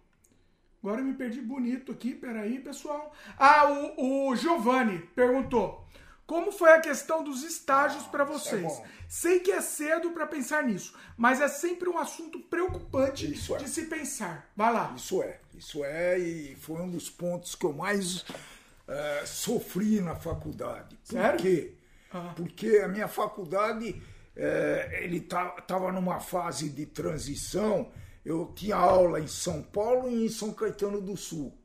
Agora 0.83 1.01
eu 1.01 1.05
me 1.05 1.15
perdi 1.15 1.41
bonito 1.41 1.91
aqui, 1.91 2.15
peraí, 2.15 2.61
pessoal. 2.61 3.13
Ah, 3.39 3.69
o, 3.97 4.29
o 4.31 4.37
Giovanni 4.37 4.99
perguntou. 5.15 5.87
Como 6.27 6.51
foi 6.51 6.73
a 6.73 6.81
questão 6.81 7.23
dos 7.23 7.45
estágios 7.45 8.05
para 8.05 8.25
é 8.25 8.27
vocês? 8.27 8.65
É 8.65 8.85
Sei 9.09 9.39
que 9.39 9.53
é 9.53 9.61
cedo 9.61 10.11
para 10.11 10.27
pensar 10.27 10.65
nisso, 10.65 10.93
mas 11.17 11.41
é 11.41 11.47
sempre 11.47 11.89
um 11.89 11.97
assunto 11.97 12.41
preocupante 12.41 13.27
é. 13.27 13.57
de 13.59 13.69
se 13.69 13.87
pensar. 13.87 14.51
Vai 14.57 14.73
lá. 14.73 14.93
Isso 14.97 15.23
é, 15.23 15.39
isso 15.57 15.85
é, 15.85 16.19
e 16.19 16.57
foi 16.57 16.81
um 16.81 16.91
dos 16.91 17.09
pontos 17.09 17.55
que 17.55 17.65
eu 17.65 17.73
mais 17.73 18.23
uh, 18.23 19.25
sofri 19.25 20.01
na 20.01 20.17
faculdade. 20.17 20.97
Por 20.97 21.13
Sério? 21.13 21.39
quê? 21.39 21.75
Ah. 22.13 22.33
Porque 22.35 22.79
a 22.85 22.89
minha 22.89 23.07
faculdade 23.07 23.91
uh, 23.91 24.93
ele 24.95 25.19
estava 25.19 25.93
numa 25.93 26.19
fase 26.19 26.69
de 26.69 26.87
transição. 26.87 27.93
Eu 28.25 28.53
tinha 28.57 28.75
aula 28.75 29.21
em 29.21 29.29
São 29.29 29.63
Paulo 29.63 30.11
e 30.11 30.27
em 30.27 30.29
São 30.29 30.53
Caetano 30.53 31.01
do 31.01 31.17
Sul. 31.17 31.57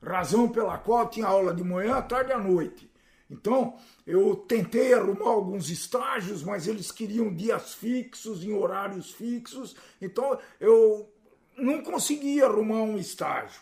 Razão 0.00 0.48
pela 0.48 0.78
qual 0.78 1.00
eu 1.00 1.08
tinha 1.08 1.26
aula 1.26 1.52
de 1.52 1.64
manhã, 1.64 1.96
à 1.96 2.02
tarde 2.02 2.30
e 2.30 2.32
à 2.32 2.38
noite. 2.38 2.87
Então, 3.30 3.76
eu 4.06 4.34
tentei 4.36 4.94
arrumar 4.94 5.30
alguns 5.30 5.68
estágios, 5.68 6.42
mas 6.42 6.66
eles 6.66 6.90
queriam 6.90 7.32
dias 7.32 7.74
fixos, 7.74 8.42
em 8.42 8.52
horários 8.52 9.12
fixos. 9.12 9.76
Então, 10.00 10.38
eu 10.58 11.12
não 11.56 11.82
consegui 11.82 12.42
arrumar 12.42 12.82
um 12.82 12.96
estágio. 12.96 13.60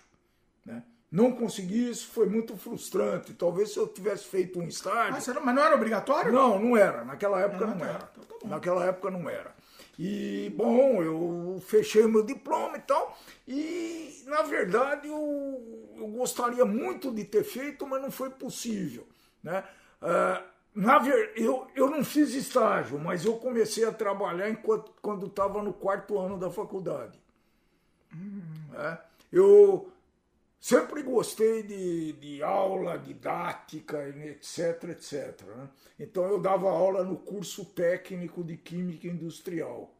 Né? 0.64 0.82
Não 1.10 1.32
consegui, 1.32 1.90
isso 1.90 2.06
foi 2.08 2.28
muito 2.28 2.56
frustrante. 2.56 3.34
Talvez 3.34 3.72
se 3.72 3.78
eu 3.78 3.88
tivesse 3.88 4.24
feito 4.24 4.60
um 4.60 4.68
estágio. 4.68 5.16
Ah, 5.16 5.40
mas 5.44 5.54
não 5.54 5.64
era 5.64 5.74
obrigatório? 5.74 6.32
Não, 6.32 6.60
não 6.60 6.76
era. 6.76 7.04
Naquela 7.04 7.40
época 7.40 7.64
ah, 7.64 7.66
não 7.66 7.78
tá. 7.78 7.86
era. 7.86 8.12
Então, 8.16 8.38
tá 8.38 8.48
Naquela 8.48 8.84
época 8.84 9.10
não 9.10 9.28
era. 9.28 9.54
E, 9.98 10.52
bom, 10.54 11.02
eu 11.02 11.60
fechei 11.66 12.04
o 12.04 12.08
meu 12.08 12.22
diploma 12.22 12.76
e 12.76 12.80
tal. 12.82 13.18
E, 13.48 14.22
na 14.26 14.42
verdade, 14.42 15.08
eu, 15.08 15.94
eu 15.96 16.06
gostaria 16.08 16.64
muito 16.64 17.10
de 17.10 17.24
ter 17.24 17.42
feito, 17.42 17.86
mas 17.86 18.02
não 18.02 18.10
foi 18.10 18.30
possível. 18.30 19.06
Né? 19.46 19.62
Uh, 20.02 20.44
na 20.74 20.98
ver, 20.98 21.32
eu, 21.36 21.68
eu 21.76 21.88
não 21.88 22.04
fiz 22.04 22.34
estágio, 22.34 22.98
mas 22.98 23.24
eu 23.24 23.36
comecei 23.36 23.84
a 23.84 23.92
trabalhar 23.92 24.50
enquanto, 24.50 24.92
quando 25.00 25.26
estava 25.26 25.62
no 25.62 25.72
quarto 25.72 26.18
ano 26.18 26.36
da 26.36 26.50
faculdade. 26.50 27.18
Hum. 28.12 28.42
É, 28.74 28.98
eu 29.32 29.90
sempre 30.60 31.00
gostei 31.04 31.62
de, 31.62 32.12
de 32.14 32.42
aula 32.42 32.98
didática, 32.98 34.08
etc, 34.08 34.82
etc. 34.90 35.42
Né? 35.46 35.68
Então 36.00 36.24
eu 36.24 36.40
dava 36.40 36.68
aula 36.68 37.04
no 37.04 37.16
curso 37.16 37.64
técnico 37.64 38.42
de 38.42 38.56
Química 38.56 39.06
Industrial. 39.06 39.94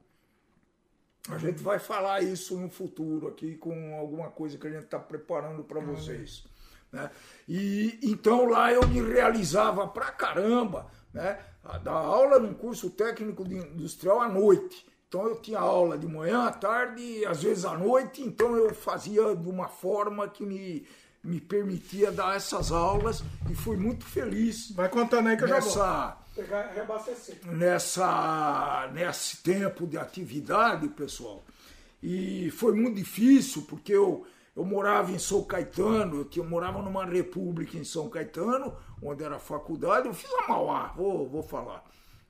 A 1.29 1.39
gente 1.39 1.63
vai 1.63 1.79
falar 1.79 2.23
isso 2.23 2.59
no 2.59 2.69
futuro 2.69 3.29
aqui 3.29 3.55
com 3.57 3.97
alguma 3.97 4.31
coisa 4.31 4.59
que 4.59 4.67
a 4.67 4.71
gente 4.71 4.85
está 4.85 4.99
preparando 4.99 5.63
para 5.65 5.81
vocês. 5.81 6.45
Né? 6.93 7.11
E 7.49 7.99
então 8.03 8.47
lá 8.47 8.73
eu 8.73 8.87
me 8.89 9.01
realizava 9.01 9.87
pra 9.87 10.07
caramba, 10.07 10.87
né? 11.13 11.39
Da 11.83 11.93
aula 11.93 12.39
num 12.39 12.55
curso 12.55 12.91
técnico 12.91 13.45
de 13.45 13.57
industrial 13.57 14.21
à 14.21 14.29
noite. 14.29 14.87
Então 15.09 15.27
eu 15.27 15.41
tinha 15.41 15.59
aula 15.59 15.97
de 15.97 16.07
manhã, 16.07 16.47
à 16.47 16.53
tarde, 16.53 17.25
às 17.27 17.43
vezes 17.43 17.65
à 17.65 17.77
noite, 17.77 18.23
então 18.23 18.57
eu 18.57 18.75
fazia 18.75 19.35
de 19.35 19.49
uma 19.49 19.69
forma 19.69 20.29
que 20.29 20.45
me, 20.45 20.87
me 21.23 21.41
permitia 21.41 22.11
dar 22.11 22.37
essas 22.37 22.71
aulas 22.73 23.23
e 23.51 23.55
fui 23.55 23.77
muito 23.77 24.05
feliz. 24.05 24.71
Vai 24.73 24.89
contando 24.89 25.29
aí 25.29 25.37
que 25.37 25.45
eu 25.45 25.49
nessa, 25.49 26.17
Pegar, 26.37 26.71
reabastecer. 26.75 27.39
Nessa, 27.47 28.91
nesse 28.93 29.43
tempo 29.43 29.87
de 29.87 29.97
atividade, 29.97 30.87
pessoal. 30.89 31.43
E 32.03 32.51
foi 32.51 32.75
muito 32.75 32.97
difícil, 32.97 33.63
porque 33.63 33.93
eu, 33.95 34.27
eu 34.57 34.65
morava 34.65 35.13
em 35.13 35.19
São 35.19 35.45
Caetano, 35.45 36.25
tinha, 36.25 36.43
eu 36.45 36.49
morava 36.49 36.81
numa 36.81 37.05
república 37.05 37.77
em 37.77 37.85
São 37.85 38.09
Caetano, 38.09 38.75
onde 39.03 39.23
era 39.23 39.39
faculdade, 39.39 40.09
eu 40.09 40.15
fiz 40.15 40.33
a 40.33 40.49
Mauá, 40.49 40.95
vou, 40.97 41.29
vou 41.29 41.43
falar. 41.43 41.85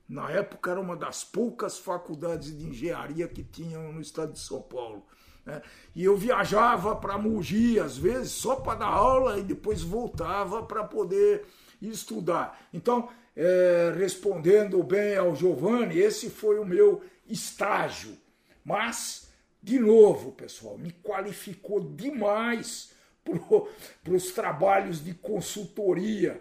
Na 0.07 0.29
época 0.29 0.71
era 0.71 0.79
uma 0.79 0.95
das 0.95 1.23
poucas 1.23 1.77
faculdades 1.79 2.57
de 2.57 2.65
engenharia 2.65 3.27
que 3.27 3.43
tinham 3.43 3.93
no 3.93 4.01
estado 4.01 4.33
de 4.33 4.39
São 4.39 4.61
Paulo. 4.61 5.05
Né? 5.45 5.61
E 5.95 6.03
eu 6.03 6.17
viajava 6.17 6.95
para 6.95 7.17
Mogi, 7.17 7.79
às 7.79 7.97
vezes, 7.97 8.31
só 8.31 8.57
para 8.57 8.79
dar 8.79 8.87
aula 8.87 9.39
e 9.39 9.43
depois 9.43 9.81
voltava 9.81 10.63
para 10.63 10.83
poder 10.83 11.45
estudar. 11.81 12.59
Então, 12.73 13.09
é, 13.35 13.93
respondendo 13.97 14.81
bem 14.83 15.15
ao 15.15 15.35
Giovanni, 15.35 15.97
esse 15.97 16.29
foi 16.29 16.59
o 16.59 16.65
meu 16.65 17.01
estágio. 17.27 18.17
Mas, 18.65 19.26
de 19.61 19.79
novo, 19.79 20.31
pessoal, 20.31 20.77
me 20.77 20.91
qualificou 20.91 21.79
demais 21.79 22.91
para 23.23 24.13
os 24.13 24.31
trabalhos 24.31 25.03
de 25.03 25.13
consultoria 25.13 26.39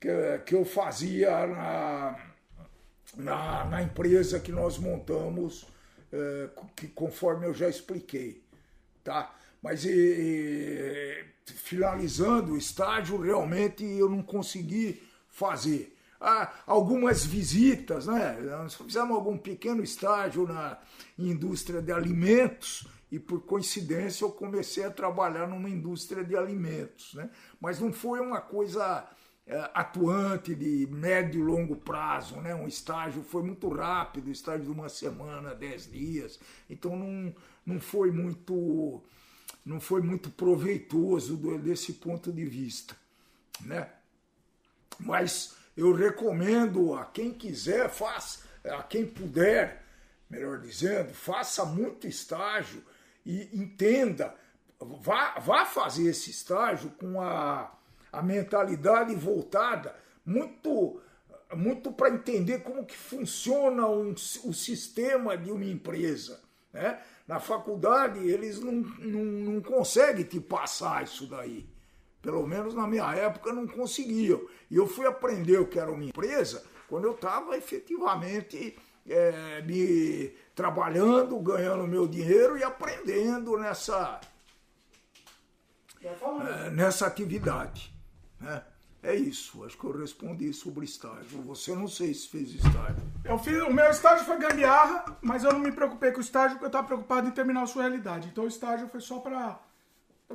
que, 0.00 0.08
que 0.46 0.54
eu 0.54 0.64
fazia 0.64 1.46
na 1.46 2.34
na, 3.16 3.64
na 3.64 3.82
empresa 3.82 4.40
que 4.40 4.52
nós 4.52 4.78
montamos, 4.78 5.66
é, 6.12 6.48
que 6.74 6.88
conforme 6.88 7.46
eu 7.46 7.54
já 7.54 7.68
expliquei, 7.68 8.42
tá? 9.02 9.34
Mas 9.62 9.84
e, 9.84 9.90
e, 9.90 11.24
finalizando 11.46 12.52
o 12.52 12.58
estágio, 12.58 13.20
realmente 13.20 13.84
eu 13.84 14.08
não 14.08 14.22
consegui 14.22 15.02
fazer. 15.28 15.93
Algumas 16.66 17.24
visitas, 17.24 18.06
né? 18.06 18.38
Nós 18.40 18.74
fizemos 18.74 19.14
algum 19.14 19.36
pequeno 19.36 19.82
estágio 19.82 20.46
na 20.46 20.78
indústria 21.18 21.82
de 21.82 21.92
alimentos 21.92 22.86
e 23.10 23.18
por 23.18 23.42
coincidência 23.42 24.24
eu 24.24 24.32
comecei 24.32 24.84
a 24.84 24.90
trabalhar 24.90 25.46
numa 25.46 25.68
indústria 25.68 26.24
de 26.24 26.36
alimentos, 26.36 27.14
né? 27.14 27.30
Mas 27.60 27.78
não 27.78 27.92
foi 27.92 28.20
uma 28.20 28.40
coisa 28.40 29.08
é, 29.46 29.70
atuante 29.74 30.54
de 30.54 30.88
médio 30.90 31.40
e 31.40 31.44
longo 31.44 31.76
prazo, 31.76 32.40
né? 32.40 32.54
Um 32.54 32.66
estágio 32.66 33.22
foi 33.22 33.42
muito 33.42 33.68
rápido, 33.68 34.30
estágio 34.30 34.64
de 34.64 34.70
uma 34.70 34.88
semana, 34.88 35.54
dez 35.54 35.90
dias, 35.90 36.40
então 36.68 36.96
não, 36.96 37.34
não 37.64 37.78
foi 37.78 38.10
muito 38.10 39.02
não 39.64 39.80
foi 39.80 40.02
muito 40.02 40.30
proveitoso 40.30 41.36
desse 41.58 41.94
ponto 41.94 42.32
de 42.32 42.44
vista, 42.44 42.96
né? 43.60 43.90
Mas 44.98 45.56
eu 45.76 45.92
recomendo 45.92 46.94
a 46.94 47.04
quem 47.04 47.32
quiser, 47.32 47.88
faça, 47.88 48.40
a 48.64 48.82
quem 48.82 49.06
puder, 49.06 49.82
melhor 50.28 50.60
dizendo, 50.60 51.12
faça 51.12 51.64
muito 51.64 52.06
estágio 52.06 52.82
e 53.24 53.48
entenda, 53.52 54.34
vá, 54.78 55.38
vá 55.38 55.64
fazer 55.64 56.10
esse 56.10 56.30
estágio 56.30 56.90
com 56.98 57.20
a 57.20 57.74
a 58.14 58.22
mentalidade 58.22 59.14
voltada 59.14 59.94
muito 60.24 61.00
muito 61.54 61.92
para 61.92 62.10
entender 62.10 62.60
como 62.60 62.84
que 62.84 62.96
funciona 62.96 63.86
um, 63.86 64.12
o 64.12 64.52
sistema 64.52 65.36
de 65.36 65.52
uma 65.52 65.64
empresa. 65.64 66.40
Né? 66.72 67.00
Na 67.28 67.38
faculdade, 67.38 68.18
eles 68.18 68.58
não, 68.58 68.72
não, 68.72 69.24
não 69.24 69.60
conseguem 69.60 70.24
te 70.24 70.40
passar 70.40 71.04
isso 71.04 71.28
daí. 71.28 71.68
Pelo 72.24 72.46
menos 72.46 72.74
na 72.74 72.86
minha 72.86 73.14
época 73.14 73.52
não 73.52 73.66
conseguiam. 73.66 74.40
E 74.70 74.76
eu 74.76 74.86
fui 74.86 75.06
aprender 75.06 75.58
o 75.58 75.66
que 75.66 75.78
era 75.78 75.92
uma 75.92 76.02
empresa 76.02 76.64
quando 76.88 77.04
eu 77.04 77.12
estava 77.12 77.54
efetivamente 77.54 78.78
é, 79.06 79.60
me 79.60 80.34
trabalhando, 80.54 81.38
ganhando 81.40 81.86
meu 81.86 82.08
dinheiro 82.08 82.56
e 82.56 82.64
aprendendo 82.64 83.58
nessa, 83.58 84.22
é, 86.02 86.70
nessa 86.70 87.06
atividade. 87.06 87.94
Né? 88.40 88.62
É 89.02 89.14
isso, 89.14 89.62
acho 89.64 89.76
que 89.76 89.84
eu 89.84 89.92
respondi 89.92 90.50
sobre 90.54 90.86
estágio. 90.86 91.42
Você 91.42 91.74
não 91.74 91.86
sei 91.86 92.14
se 92.14 92.26
fez 92.26 92.54
estágio. 92.54 93.04
Eu 93.22 93.38
fiz, 93.38 93.62
o 93.62 93.70
meu 93.70 93.90
estágio 93.90 94.24
foi 94.24 94.38
gambiarra, 94.38 95.18
mas 95.20 95.44
eu 95.44 95.52
não 95.52 95.60
me 95.60 95.72
preocupei 95.72 96.10
com 96.10 96.18
o 96.18 96.22
estágio 96.22 96.52
porque 96.52 96.64
eu 96.64 96.68
estava 96.68 96.86
preocupado 96.86 97.28
em 97.28 97.30
terminar 97.30 97.64
a 97.64 97.66
sua 97.66 97.82
realidade. 97.82 98.28
Então 98.28 98.44
o 98.44 98.48
estágio 98.48 98.88
foi 98.88 99.02
só 99.02 99.18
para 99.18 99.60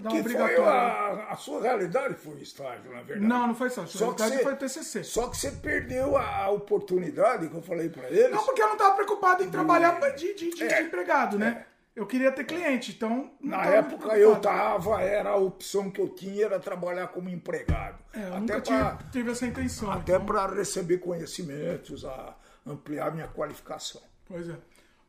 obrigatória. 0.07 0.63
A, 0.63 1.33
a, 1.33 1.35
sua 1.35 1.61
realidade 1.61 2.15
foi 2.15 2.35
estágio, 2.41 2.91
na 2.91 3.01
verdade. 3.01 3.27
Não, 3.27 3.47
não 3.47 3.55
foi 3.55 3.67
estágio. 3.67 3.97
Só 3.97 4.13
que 4.13 4.21
você, 4.21 4.39
foi 4.39 4.55
TCC. 4.55 5.03
Só 5.03 5.27
que 5.27 5.37
você 5.37 5.51
perdeu 5.51 6.17
a 6.17 6.49
oportunidade 6.49 7.49
que 7.49 7.55
eu 7.55 7.61
falei 7.61 7.89
para 7.89 8.09
eles. 8.09 8.31
Não, 8.31 8.43
porque 8.43 8.61
eu 8.61 8.67
não 8.67 8.73
estava 8.73 8.95
preocupado 8.95 9.43
em 9.43 9.49
trabalhar 9.49 9.99
de, 10.15 10.33
de, 10.33 10.51
de, 10.51 10.63
é, 10.63 10.81
de 10.81 10.87
empregado, 10.87 11.37
né? 11.37 11.65
É. 11.65 11.69
Eu 11.95 12.05
queria 12.05 12.31
ter 12.31 12.45
cliente, 12.45 12.93
então. 12.95 13.29
Na 13.41 13.65
época 13.65 14.17
eu 14.17 14.39
tava, 14.39 15.01
era 15.01 15.31
a 15.31 15.35
opção 15.35 15.91
que 15.91 15.99
eu 15.99 16.07
tinha 16.07 16.45
era 16.45 16.59
trabalhar 16.59 17.07
como 17.09 17.29
empregado. 17.29 17.99
É, 18.13 18.21
eu 18.21 18.27
até 18.27 18.39
nunca 18.39 18.61
pra, 18.61 18.95
tive, 18.95 19.11
tive 19.11 19.31
essa 19.31 19.45
intenção. 19.45 19.91
Até 19.91 20.13
então. 20.13 20.25
para 20.25 20.47
receber 20.47 20.99
conhecimentos, 20.99 22.05
a 22.05 22.35
ampliar 22.65 23.11
minha 23.13 23.27
qualificação. 23.27 24.01
Pois 24.25 24.47
é. 24.47 24.55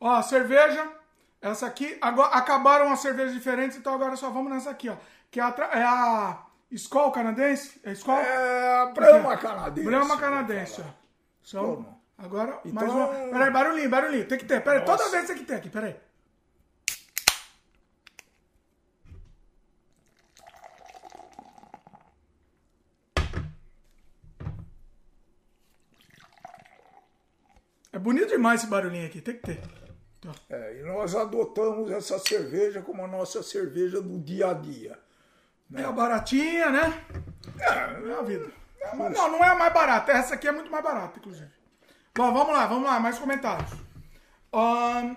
Ó, 0.01 0.21
cerveja, 0.21 0.85
essa 1.41 1.65
aqui, 1.65 1.97
agora 1.99 2.35
acabaram 2.35 2.91
as 2.91 2.99
cervejas 2.99 3.33
diferentes, 3.33 3.75
então 3.75 3.93
agora 3.93 4.15
só 4.15 4.29
vamos 4.29 4.51
nessa 4.51 4.69
aqui, 4.69 4.89
ó. 4.89 4.95
Que 5.31 5.39
é 5.39 5.43
a, 5.43 5.55
é 5.73 5.83
a 5.83 6.45
Skol 6.69 7.11
canadense? 7.11 7.81
É 7.83 7.93
Skol? 7.93 8.15
É 8.15 8.81
a 8.81 8.85
Brahma 8.87 9.35
canadense. 9.37 9.87
Brahma 9.87 10.17
canadense, 10.17 10.81
ó. 10.81 11.01
Então, 11.47 11.99
agora, 12.15 12.59
então... 12.63 12.73
mais 12.73 12.93
uma. 12.93 13.07
Peraí, 13.07 13.51
barulhinho, 13.51 13.89
barulhinho. 13.89 14.27
Tem 14.27 14.37
que 14.37 14.45
ter. 14.45 14.63
Peraí, 14.63 14.85
toda 14.85 15.09
vez 15.09 15.25
tem 15.25 15.35
que 15.35 15.43
ter 15.43 15.55
aqui, 15.55 15.69
peraí. 15.69 15.95
É 27.93 27.99
bonito 27.99 28.29
demais 28.29 28.61
esse 28.61 28.69
barulhinho 28.69 29.07
aqui, 29.07 29.19
tem 29.21 29.35
que 29.35 29.41
ter. 29.41 29.80
Tá. 30.21 30.31
É, 30.51 30.79
e 30.79 30.83
nós 30.83 31.15
adotamos 31.15 31.89
essa 31.89 32.19
cerveja 32.19 32.81
como 32.81 33.03
a 33.03 33.07
nossa 33.07 33.41
cerveja 33.41 33.99
do 33.99 34.19
dia 34.19 34.51
a 34.51 34.53
dia. 34.53 34.99
Né? 35.67 35.81
É 35.81 35.91
baratinha, 35.91 36.69
né? 36.69 37.05
É, 37.59 38.09
é 38.09 38.19
a 38.19 38.21
vida. 38.21 38.51
É. 38.79 38.95
Não, 38.95 39.31
não 39.31 39.43
é 39.43 39.49
a 39.49 39.55
mais 39.55 39.73
barata. 39.73 40.11
Essa 40.11 40.35
aqui 40.35 40.47
é 40.47 40.51
muito 40.51 40.71
mais 40.71 40.83
barata, 40.83 41.17
inclusive. 41.17 41.49
Bom, 42.15 42.31
vamos 42.31 42.53
lá, 42.53 42.67
vamos 42.67 42.83
lá, 42.83 42.99
mais 42.99 43.17
comentários. 43.17 43.71
Um, 44.53 45.15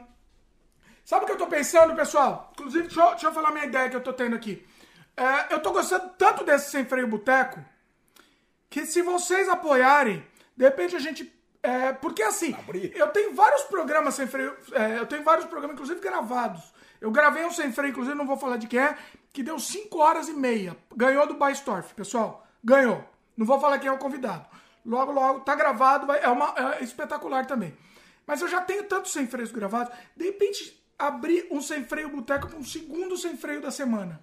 sabe 1.04 1.24
o 1.24 1.26
que 1.26 1.32
eu 1.32 1.38
tô 1.38 1.48
pensando, 1.48 1.94
pessoal? 1.94 2.52
Inclusive, 2.54 2.84
deixa 2.84 3.00
eu, 3.00 3.10
deixa 3.10 3.26
eu 3.26 3.32
falar 3.32 3.50
minha 3.50 3.66
ideia 3.66 3.90
que 3.90 3.96
eu 3.96 4.02
tô 4.02 4.12
tendo 4.12 4.36
aqui. 4.36 4.66
É, 5.16 5.52
eu 5.52 5.60
tô 5.60 5.72
gostando 5.72 6.10
tanto 6.16 6.44
desse 6.44 6.70
Sem 6.70 6.84
Freio 6.84 7.08
Boteco 7.08 7.62
que 8.70 8.86
se 8.86 9.02
vocês 9.02 9.48
apoiarem, 9.48 10.26
de 10.56 10.64
repente 10.64 10.96
a 10.96 10.98
gente 10.98 11.24
é, 11.64 11.94
porque 11.94 12.22
assim, 12.22 12.54
eu 12.94 13.08
tenho 13.08 13.34
vários 13.34 13.62
programas 13.62 14.14
sem 14.14 14.26
freio, 14.26 14.54
é, 14.72 14.98
eu 14.98 15.06
tenho 15.06 15.24
vários 15.24 15.46
programas, 15.46 15.72
inclusive 15.72 15.98
gravados. 15.98 16.62
Eu 17.00 17.10
gravei 17.10 17.42
um 17.46 17.50
sem 17.50 17.72
freio, 17.72 17.90
inclusive 17.90 18.14
não 18.14 18.26
vou 18.26 18.36
falar 18.36 18.58
de 18.58 18.66
quem 18.66 18.80
é, 18.80 18.98
que 19.32 19.42
deu 19.42 19.58
5 19.58 19.98
horas 19.98 20.28
e 20.28 20.34
meia. 20.34 20.76
Ganhou 20.94 21.26
do 21.26 21.34
Baistorf, 21.34 21.94
pessoal. 21.94 22.46
Ganhou. 22.62 23.02
Não 23.34 23.46
vou 23.46 23.58
falar 23.58 23.78
quem 23.78 23.88
é 23.88 23.92
o 23.92 23.96
convidado. 23.96 24.46
Logo, 24.84 25.10
logo, 25.10 25.40
tá 25.40 25.54
gravado, 25.54 26.12
é, 26.12 26.28
uma, 26.28 26.54
é 26.76 26.84
espetacular 26.84 27.46
também. 27.46 27.74
Mas 28.26 28.42
eu 28.42 28.48
já 28.48 28.60
tenho 28.60 28.84
tantos 28.84 29.12
sem 29.12 29.26
freios 29.26 29.50
gravados, 29.50 29.90
de 30.14 30.26
repente 30.26 30.78
abrir 30.98 31.48
um 31.50 31.62
sem 31.62 31.82
freio 31.82 32.10
boteco 32.10 32.46
para 32.46 32.58
um 32.58 32.64
segundo 32.64 33.16
sem 33.16 33.38
freio 33.38 33.62
da 33.62 33.70
semana. 33.70 34.22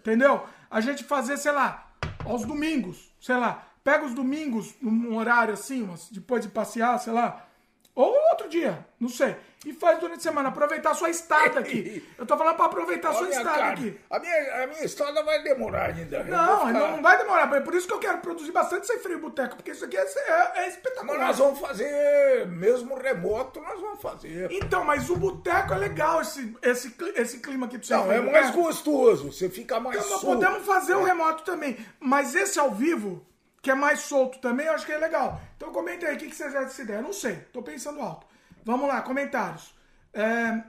Entendeu? 0.00 0.46
A 0.70 0.82
gente 0.82 1.04
fazer, 1.04 1.38
sei 1.38 1.52
lá, 1.52 1.90
aos 2.26 2.44
domingos, 2.44 3.14
sei 3.18 3.36
lá, 3.36 3.69
pega 3.82 4.04
os 4.04 4.14
domingos, 4.14 4.74
num 4.80 5.16
horário 5.16 5.54
assim, 5.54 5.88
depois 6.10 6.42
de 6.42 6.48
passear, 6.48 6.98
sei 6.98 7.12
lá, 7.12 7.46
ou 7.94 8.14
outro 8.30 8.48
dia, 8.48 8.86
não 8.98 9.08
sei. 9.08 9.36
E 9.66 9.74
faz 9.74 9.98
durante 9.98 10.20
a 10.20 10.22
semana, 10.22 10.48
aproveitar 10.48 10.92
a 10.92 10.94
sua 10.94 11.10
estada 11.10 11.60
aqui. 11.60 12.02
Eu 12.16 12.24
tô 12.24 12.34
falando 12.34 12.56
pra 12.56 12.64
aproveitar 12.64 13.10
a 13.10 13.12
sua 13.12 13.28
estada 13.28 13.50
cara, 13.50 13.72
aqui. 13.72 14.00
A 14.08 14.18
minha, 14.18 14.64
a 14.64 14.66
minha 14.68 14.84
estada 14.84 15.22
vai 15.22 15.42
demorar 15.42 15.90
ainda. 15.90 16.24
Não, 16.24 16.66
ficar... 16.66 16.72
não 16.72 17.02
vai 17.02 17.18
demorar. 17.18 17.54
É 17.54 17.60
por 17.60 17.74
isso 17.74 17.86
que 17.86 17.92
eu 17.92 17.98
quero 17.98 18.18
produzir 18.18 18.52
bastante 18.52 18.86
sem 18.86 18.98
frio 19.00 19.18
boteco, 19.18 19.56
porque 19.56 19.72
isso 19.72 19.84
aqui 19.84 19.98
é, 19.98 20.00
é, 20.00 20.52
é 20.62 20.68
espetacular. 20.68 21.18
Mas 21.18 21.26
nós 21.26 21.38
vamos 21.38 21.60
fazer, 21.60 22.46
mesmo 22.46 22.94
remoto, 22.94 23.60
nós 23.60 23.78
vamos 23.78 24.00
fazer. 24.00 24.50
Então, 24.50 24.82
mas 24.82 25.10
o 25.10 25.16
boteco 25.16 25.74
é 25.74 25.76
legal, 25.76 26.22
esse, 26.22 26.56
esse, 26.62 26.94
esse 27.16 27.40
clima 27.40 27.66
aqui 27.66 27.76
do 27.76 27.84
sem 27.84 27.94
Não, 27.94 28.10
é 28.10 28.18
mais 28.18 28.50
gostoso, 28.50 29.30
você 29.30 29.50
fica 29.50 29.78
mais 29.78 30.02
então, 30.06 30.20
podemos 30.20 30.64
fazer 30.64 30.94
o 30.94 31.04
remoto 31.04 31.44
também, 31.44 31.76
mas 31.98 32.34
esse 32.34 32.58
ao 32.58 32.70
vivo 32.70 33.26
que 33.62 33.70
é 33.70 33.74
mais 33.74 34.00
solto 34.00 34.38
também, 34.40 34.66
eu 34.66 34.72
acho 34.72 34.86
que 34.86 34.92
é 34.92 34.98
legal. 34.98 35.40
Então 35.56 35.72
comenta 35.72 36.06
aí 36.06 36.16
o 36.16 36.18
que, 36.18 36.28
que 36.28 36.34
vocês 36.34 36.54
acham 36.54 36.64
dessa 36.64 36.82
ideia. 36.82 36.98
Eu 36.98 37.02
não 37.02 37.12
sei, 37.12 37.36
tô 37.52 37.62
pensando 37.62 38.00
alto. 38.00 38.26
Vamos 38.64 38.88
lá, 38.88 39.02
comentários. 39.02 39.74
É, 40.12 40.62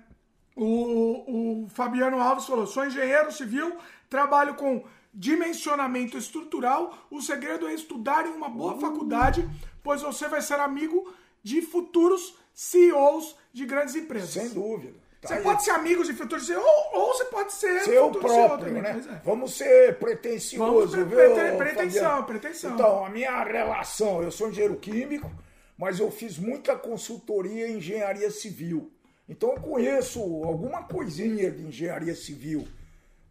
o, 0.55 1.63
o 1.63 1.69
Fabiano 1.69 2.19
Alves 2.19 2.45
falou: 2.45 2.67
sou 2.67 2.85
engenheiro 2.85 3.31
civil, 3.31 3.77
trabalho 4.09 4.55
com 4.55 4.83
dimensionamento 5.13 6.17
estrutural. 6.17 6.97
O 7.09 7.21
segredo 7.21 7.67
é 7.67 7.73
estudar 7.73 8.25
em 8.25 8.31
uma 8.31 8.49
boa 8.49 8.79
faculdade 8.79 9.49
pois 9.83 10.01
você 10.01 10.27
vai 10.27 10.41
ser 10.41 10.59
amigo 10.59 11.13
de 11.43 11.61
futuros 11.61 12.35
CEOs 12.53 13.35
de 13.51 13.65
grandes 13.65 13.95
empresas. 13.95 14.31
Sem 14.31 14.49
dúvida. 14.49 14.99
Você 15.21 15.35
aí. 15.35 15.43
pode 15.43 15.63
ser 15.63 15.71
amigo 15.71 16.03
de 16.03 16.13
futuros 16.13 16.49
ou, 16.49 16.63
ou 16.93 17.13
você 17.13 17.25
pode 17.25 17.53
ser. 17.53 17.99
O 17.99 18.11
próprio, 18.11 18.81
né? 18.81 18.99
É. 19.07 19.21
Vamos 19.23 19.55
ser 19.55 19.95
pretencioso, 19.99 20.97
Vamos 20.97 21.13
pre 21.13 21.25
viu? 21.25 21.57
Pretensão, 21.57 22.23
pretensão. 22.23 22.73
Então, 22.73 23.05
a 23.05 23.09
minha 23.09 23.43
relação, 23.43 24.23
eu 24.23 24.31
sou 24.31 24.49
engenheiro 24.49 24.77
químico, 24.77 25.31
mas 25.77 25.99
eu 25.99 26.09
fiz 26.09 26.39
muita 26.39 26.75
consultoria 26.75 27.67
em 27.67 27.77
engenharia 27.77 28.31
civil. 28.31 28.91
Então 29.29 29.51
eu 29.51 29.61
conheço 29.61 30.19
alguma 30.43 30.83
coisinha 30.83 31.49
de 31.49 31.63
engenharia 31.63 32.13
civil. 32.13 32.67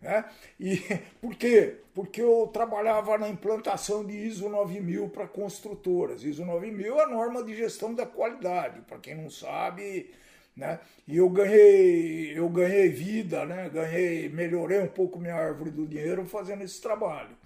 Né? 0.01 0.25
E 0.59 0.79
por 1.21 1.35
quê? 1.35 1.77
Porque 1.95 2.23
eu 2.23 2.49
trabalhava 2.53 3.19
na 3.19 3.29
implantação 3.29 4.05
de 4.05 4.17
ISO 4.17 4.49
9000 4.49 5.11
para 5.11 5.29
construtoras. 5.29 6.25
ISO 6.25 6.45
9000 6.45 6.99
é 6.99 7.03
a 7.03 7.07
norma 7.07 7.43
de 7.43 7.55
gestão 7.55 7.95
da 7.95 8.07
qualidade, 8.07 8.81
para 8.81 8.99
quem 8.99 9.15
não 9.15 9.29
sabe, 9.29 10.11
né? 10.57 10.81
E 11.07 11.17
eu 11.17 11.29
ganhei, 11.31 12.39
eu 12.39 12.49
ganhei 12.49 12.89
vida, 12.89 13.45
né? 13.45 13.69
Ganhei, 13.69 14.29
melhorei 14.29 14.81
um 14.81 14.89
pouco 14.89 15.19
minha 15.19 15.35
árvore 15.35 15.71
do 15.71 15.87
dinheiro 15.87 16.25
fazendo 16.27 16.63
esse 16.63 16.81
trabalho. 16.81 17.37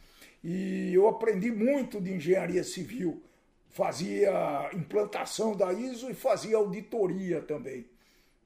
E 0.43 0.93
eu 0.93 1.09
aprendi 1.09 1.51
muito 1.51 2.01
de 2.01 2.13
engenharia 2.13 2.65
civil. 2.65 3.23
Fazia 3.71 4.71
implantação 4.73 5.57
da 5.57 5.73
ISO 5.73 6.11
e 6.11 6.15
fazia 6.15 6.57
auditoria 6.57 7.41
também 7.41 7.87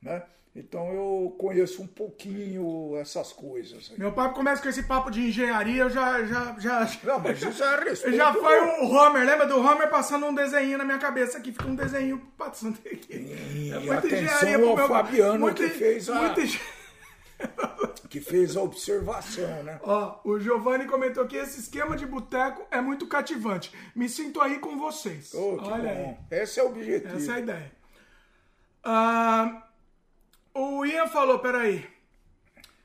né? 0.02 0.22
Então 0.58 0.92
eu 0.92 1.36
conheço 1.38 1.80
um 1.80 1.86
pouquinho 1.86 2.96
essas 2.98 3.32
coisas. 3.32 3.90
Aí. 3.92 3.98
Meu 3.98 4.12
pai 4.12 4.32
começa 4.34 4.60
com 4.60 4.68
esse 4.68 4.82
papo 4.82 5.08
de 5.08 5.20
engenharia, 5.20 5.84
eu 5.84 5.90
já. 5.90 6.24
já, 6.24 6.56
já 6.58 6.90
Não, 7.04 7.20
mas 7.20 7.40
isso 7.40 7.62
é 7.62 7.78
respeito. 7.84 8.16
Já 8.16 8.34
foi 8.34 8.60
o 8.60 8.90
Homer, 8.90 9.24
lembra 9.24 9.46
do 9.46 9.58
Homer 9.58 9.88
passando 9.88 10.26
um 10.26 10.34
desenho 10.34 10.76
na 10.76 10.84
minha 10.84 10.98
cabeça 10.98 11.38
aqui, 11.38 11.52
fica 11.52 11.68
um 11.68 11.76
desenho 11.76 12.20
passando 12.36 12.76
aqui. 12.84 13.32
É 13.72 13.78
muita 13.78 13.98
atenção 13.98 14.68
ao 14.68 14.76
meu... 14.76 14.88
Fabiano 14.88 15.38
muita, 15.38 15.62
que 15.62 15.70
fez 15.70 16.10
a. 16.10 16.14
Muita... 16.16 16.42
que 18.10 18.20
fez 18.20 18.56
a 18.56 18.62
observação, 18.62 19.62
né? 19.62 19.78
Ó, 19.84 20.18
o 20.24 20.40
Giovanni 20.40 20.86
comentou 20.86 21.24
que 21.26 21.36
esse 21.36 21.60
esquema 21.60 21.96
de 21.96 22.04
boteco 22.04 22.66
é 22.68 22.80
muito 22.80 23.06
cativante. 23.06 23.72
Me 23.94 24.08
sinto 24.08 24.40
aí 24.40 24.58
com 24.58 24.76
vocês. 24.76 25.32
Oh, 25.34 25.56
Olha 25.60 25.94
bom. 25.94 26.18
aí. 26.30 26.40
Esse 26.40 26.58
é 26.58 26.64
o 26.64 26.66
objetivo. 26.66 27.16
Essa 27.16 27.32
é 27.32 27.34
a 27.36 27.38
ideia. 27.38 27.72
Ah. 28.82 29.67
O 30.58 30.84
Ian 30.84 31.06
falou, 31.06 31.38
peraí. 31.38 31.88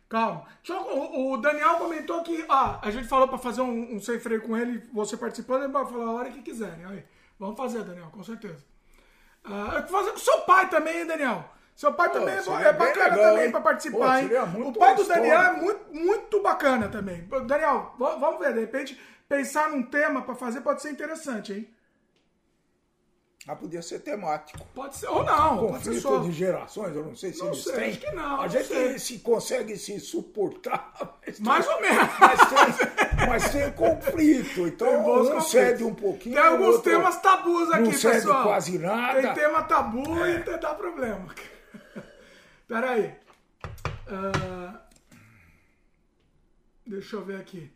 Calma. 0.07 0.45
O 0.69 1.37
Daniel 1.37 1.75
comentou 1.77 2.21
que 2.21 2.45
ah, 2.47 2.79
a 2.83 2.91
gente 2.91 3.07
falou 3.07 3.27
para 3.27 3.39
fazer 3.39 3.61
um, 3.61 3.95
um 3.95 3.99
sem 3.99 4.19
freio 4.19 4.43
com 4.43 4.55
ele, 4.55 4.87
você 4.93 5.17
participando, 5.17 5.63
ele 5.63 5.73
vai 5.73 5.83
falar 5.85 6.05
a 6.05 6.11
hora 6.11 6.29
que 6.29 6.43
quiserem. 6.43 6.85
Aí, 6.85 7.03
vamos 7.39 7.57
fazer, 7.57 7.83
Daniel, 7.83 8.09
com 8.11 8.23
certeza. 8.23 8.63
Uh, 9.43 9.87
fazer 9.87 10.11
com 10.11 10.17
seu 10.17 10.41
pai 10.41 10.69
também, 10.69 10.99
hein, 10.99 11.07
Daniel? 11.07 11.43
Seu 11.75 11.91
pai 11.91 12.09
Pô, 12.09 12.19
também 12.19 12.35
é, 12.35 12.37
é 12.37 12.73
bacana 12.73 13.15
legal, 13.15 13.33
também 13.33 13.51
para 13.51 13.61
participar, 13.61 14.21
Pô, 14.21 14.35
hein? 14.35 14.67
O 14.67 14.73
pai 14.73 14.95
do 14.95 15.03
Daniel 15.05 15.41
é 15.41 15.53
muito, 15.53 15.93
muito 15.95 16.41
bacana 16.43 16.87
também. 16.87 17.27
Daniel, 17.47 17.95
vamos 17.97 18.39
ver, 18.39 18.53
de 18.53 18.59
repente, 18.59 19.01
pensar 19.27 19.71
num 19.71 19.81
tema 19.81 20.21
para 20.21 20.35
fazer 20.35 20.61
pode 20.61 20.83
ser 20.83 20.91
interessante, 20.91 21.53
hein? 21.53 21.73
Ah, 23.45 23.57
podia 23.57 23.81
ser 23.81 23.99
temático. 23.99 24.65
Pode 24.73 24.95
ser, 24.95 25.07
ou 25.07 25.21
não. 25.21 25.67
Conflito 25.67 26.01
só... 26.01 26.19
de 26.19 26.31
gerações, 26.31 26.95
eu 26.95 27.03
não 27.03 27.13
sei 27.13 27.33
se 27.33 27.39
não 27.39 27.47
eles 27.47 27.63
sei, 27.63 27.73
têm. 27.73 27.89
Acho 27.89 27.99
que 27.99 28.11
não. 28.11 28.41
A 28.41 28.47
gente 28.47 28.67
sei. 28.67 28.99
se 28.99 29.19
consegue 29.19 29.75
se 29.77 29.99
suportar. 29.99 30.93
Mais 31.39 31.67
ou 31.67 31.81
menos. 31.81 32.09
Mas 32.19 32.39
tem, 32.39 33.27
mas 33.27 33.51
tem 33.51 33.71
conflito. 33.73 34.67
Então 34.73 34.87
tem 34.87 34.97
um 34.97 35.03
conflitos. 35.03 35.51
cede 35.51 35.83
um 35.83 35.93
pouquinho. 35.93 36.35
Tem 36.35 36.43
alguns 36.43 36.81
temas 36.81 37.21
tabus 37.21 37.69
aqui, 37.71 37.81
não 37.83 37.91
pessoal. 37.91 38.13
cede 38.13 38.27
quase 38.27 38.79
nada. 38.79 39.21
Tem 39.21 39.33
tema 39.33 39.63
tabu 39.63 40.23
é. 40.23 40.39
e 40.39 40.57
dá 40.57 40.73
problema. 40.73 41.27
Peraí. 42.67 43.13
Uh... 44.07 44.77
Deixa 46.85 47.17
eu 47.17 47.25
ver 47.25 47.41
aqui. 47.41 47.71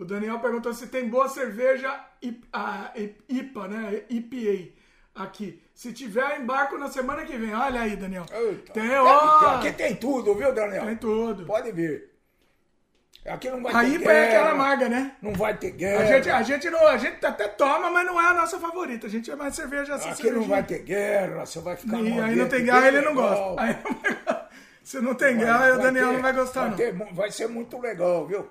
O 0.00 0.04
Daniel 0.06 0.38
perguntou 0.38 0.72
se 0.72 0.86
tem 0.86 1.10
boa 1.10 1.28
cerveja 1.28 1.94
IPA, 2.22 3.68
né? 3.68 4.02
IPA 4.08 4.72
aqui. 5.14 5.62
Se 5.74 5.92
tiver, 5.92 6.40
embarco 6.40 6.78
na 6.78 6.88
semana 6.88 7.22
que 7.26 7.36
vem. 7.36 7.54
Olha 7.54 7.82
aí, 7.82 7.96
Daniel. 7.96 8.24
Eita. 8.32 8.72
Tem, 8.72 8.96
ó. 8.96 9.56
Aqui 9.58 9.72
tem 9.74 9.94
tudo, 9.94 10.34
viu, 10.34 10.54
Daniel? 10.54 10.86
Tem 10.86 10.96
tudo. 10.96 11.44
Pode 11.44 11.70
vir. 11.72 12.08
Aqui 13.26 13.50
não 13.50 13.62
vai 13.62 13.74
a 13.74 13.80
ter 13.80 14.00
IPA 14.00 14.10
é 14.10 14.28
aquela 14.28 14.50
amarga, 14.52 14.88
né? 14.88 15.12
Não 15.20 15.34
vai 15.34 15.54
ter 15.54 15.72
guerra. 15.72 16.02
A 16.02 16.06
gente, 16.06 16.30
a 16.30 16.42
gente, 16.42 16.70
não, 16.70 16.88
a 16.88 16.96
gente 16.96 17.26
até 17.26 17.46
toma, 17.48 17.90
mas 17.90 18.06
não 18.06 18.18
é 18.18 18.24
a 18.24 18.32
nossa 18.32 18.58
favorita. 18.58 19.06
A 19.06 19.10
gente 19.10 19.30
é 19.30 19.36
mais 19.36 19.54
cerveja 19.54 19.96
assim. 19.96 20.08
Aqui 20.08 20.30
não 20.30 20.44
vai 20.44 20.62
ter 20.62 20.78
guerra, 20.78 21.44
você 21.44 21.60
vai 21.60 21.76
ficar 21.76 22.00
E 22.00 22.18
aí 22.18 22.36
não 22.36 22.48
tem 22.48 22.64
guerra, 22.64 22.88
ele 22.88 23.02
não 23.02 23.14
gosta. 23.14 23.60
Aí, 23.60 23.76
se 24.82 24.98
não 24.98 25.14
tem 25.14 25.36
vai, 25.36 25.44
guerra, 25.44 25.74
o 25.74 25.82
Daniel 25.82 26.06
ter, 26.08 26.12
não 26.14 26.22
vai 26.22 26.32
gostar, 26.32 26.60
vai 26.60 26.70
não. 26.70 26.76
Ter, 26.78 27.14
vai 27.14 27.30
ser 27.30 27.48
muito 27.48 27.78
legal, 27.78 28.26
viu? 28.26 28.50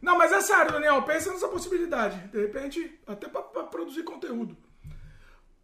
Não, 0.00 0.16
mas 0.16 0.32
é 0.32 0.40
sério, 0.40 0.72
Daniel, 0.72 1.02
pensa 1.02 1.32
nessa 1.32 1.48
possibilidade. 1.48 2.18
De 2.28 2.40
repente, 2.40 3.00
até 3.06 3.28
para 3.28 3.42
produzir 3.64 4.02
conteúdo. 4.02 4.56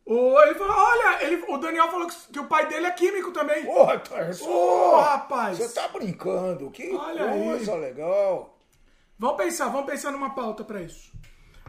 Ou 0.05 0.43
ele 0.43 0.55
falou, 0.57 0.77
olha, 0.77 1.25
ele, 1.25 1.45
o 1.49 1.59
Daniel 1.59 1.89
falou 1.89 2.09
que, 2.09 2.33
que, 2.33 2.41
o 2.41 2.47
pai 2.47 2.67
dele 2.67 2.87
é 2.87 2.91
químico 2.91 3.31
também. 3.31 3.65
Porra, 3.65 3.99
tá, 4.01 4.17
Ô, 4.45 5.01
rapaz. 5.01 5.59
Você 5.59 5.75
tá 5.75 5.89
brincando, 5.89 6.71
que 6.71 6.93
olha 6.93 7.29
coisa 7.29 7.75
aí. 7.75 7.81
legal. 7.81 8.59
Vamos 9.19 9.37
pensar, 9.37 9.69
vamos 9.69 9.87
pensar 9.87 10.11
numa 10.11 10.35
pauta 10.35 10.65
para 10.65 10.83
isso. 10.83 11.13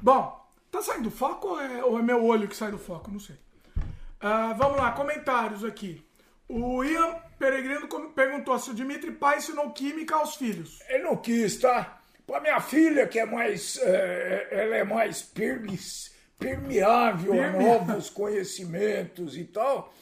Bom, 0.01 0.43
tá 0.71 0.81
saindo 0.81 1.03
do 1.03 1.11
foco 1.11 1.49
ou 1.49 1.61
é, 1.61 1.83
ou 1.83 1.99
é, 1.99 2.01
meu 2.01 2.25
olho 2.25 2.47
que 2.47 2.55
sai 2.55 2.71
do 2.71 2.79
foco? 2.79 3.11
Não 3.11 3.19
sei. 3.19 3.35
Uh, 3.75 4.55
vamos 4.57 4.77
lá, 4.77 4.91
comentários 4.93 5.63
aqui. 5.63 6.03
O 6.49 6.83
Ian 6.83 7.15
Peregrino 7.37 7.87
perguntou 8.15 8.57
se 8.57 8.71
o 8.71 8.73
Dimitri 8.73 9.11
pai 9.11 9.37
ensinou 9.37 9.71
química 9.71 10.15
aos 10.15 10.35
filhos. 10.35 10.79
Ele 10.89 11.03
não 11.03 11.15
quis, 11.15 11.59
tá? 11.59 12.01
Para 12.25 12.39
minha 12.39 12.59
filha, 12.59 13.07
que 13.07 13.19
é 13.19 13.25
mais. 13.25 13.77
É, 13.81 14.47
ela 14.51 14.75
é 14.77 14.83
mais 14.83 15.21
permis, 15.21 16.13
permeável 16.39 17.41
a 17.41 17.49
novos 17.51 18.09
conhecimentos 18.09 19.37
e 19.37 19.43
tal. 19.43 19.93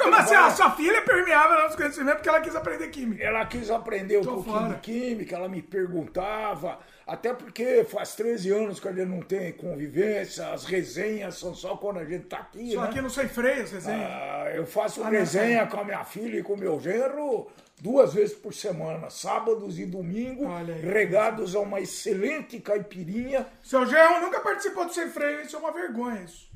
Como 0.00 0.14
assim? 0.14 0.34
A 0.34 0.50
sua 0.50 0.70
filha 0.72 0.96
é 0.96 1.00
permeável 1.02 1.58
a 1.58 1.62
novos 1.62 1.76
conhecimentos 1.76 2.16
porque 2.16 2.28
ela 2.28 2.40
quis 2.40 2.56
aprender 2.56 2.88
química. 2.88 3.22
Ela 3.22 3.46
quis 3.46 3.70
aprender 3.70 4.18
um 4.18 4.22
Tô 4.22 4.34
pouquinho 4.34 4.56
fora. 4.56 4.74
de 4.74 4.80
química, 4.80 5.36
ela 5.36 5.48
me 5.48 5.62
perguntava. 5.62 6.78
Até 7.06 7.32
porque 7.32 7.84
faz 7.84 8.14
13 8.14 8.50
anos 8.50 8.80
que 8.80 8.88
a 8.88 8.92
gente 8.92 9.08
não 9.08 9.20
tem 9.20 9.52
convivência, 9.52 10.48
as 10.48 10.64
resenhas 10.64 11.36
são 11.36 11.54
só 11.54 11.76
quando 11.76 11.98
a 11.98 12.04
gente 12.04 12.26
tá 12.26 12.38
aqui. 12.38 12.72
Só 12.72 12.82
né? 12.82 12.88
aqui 12.88 13.00
não 13.00 13.08
sei 13.08 13.28
freio 13.28 13.62
as 13.62 13.72
resenhas. 13.72 14.10
Ah, 14.10 14.50
eu 14.54 14.66
faço 14.66 15.02
ah, 15.02 15.08
resenha 15.08 15.66
com 15.66 15.80
a 15.80 15.84
minha 15.84 16.04
filha 16.04 16.38
e 16.38 16.42
com 16.42 16.54
o 16.54 16.58
meu 16.58 16.78
genro 16.80 17.48
duas 17.80 18.14
vezes 18.14 18.34
por 18.34 18.52
semana, 18.52 19.10
sábados 19.10 19.78
e 19.78 19.86
domingo, 19.86 20.44
regados 20.82 21.54
a 21.54 21.60
uma 21.60 21.80
excelente 21.80 22.60
caipirinha. 22.60 23.46
Seu 23.62 23.86
Gerro 23.86 24.20
nunca 24.20 24.40
participou 24.40 24.84
do 24.84 24.92
Sem 24.92 25.08
Freio, 25.08 25.42
isso 25.42 25.56
é 25.56 25.58
uma 25.58 25.72
vergonha 25.72 26.22
isso. 26.22 26.48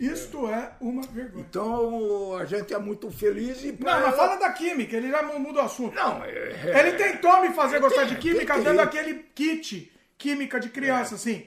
Isto 0.00 0.48
é. 0.48 0.54
é 0.54 0.72
uma 0.80 1.02
vergonha. 1.02 1.44
Então 1.48 2.36
a 2.36 2.44
gente 2.44 2.72
é 2.72 2.78
muito 2.78 3.10
feliz 3.10 3.62
e. 3.62 3.72
Não, 3.78 3.92
ela... 3.92 4.06
mas 4.06 4.16
fala 4.16 4.36
da 4.36 4.50
química, 4.50 4.96
ele 4.96 5.10
já 5.10 5.22
muda 5.22 5.60
o 5.60 5.64
assunto. 5.64 5.94
Não, 5.94 6.24
é... 6.24 6.80
Ele 6.80 6.92
tentou 6.96 7.40
me 7.40 7.50
fazer 7.50 7.78
gostar 7.78 8.04
de 8.04 8.16
química 8.16 8.58
dando 8.58 8.80
aquele 8.80 9.14
kit 9.34 9.92
química 10.16 10.58
de 10.58 10.70
criança, 10.70 11.14
é. 11.14 11.16
assim. 11.16 11.46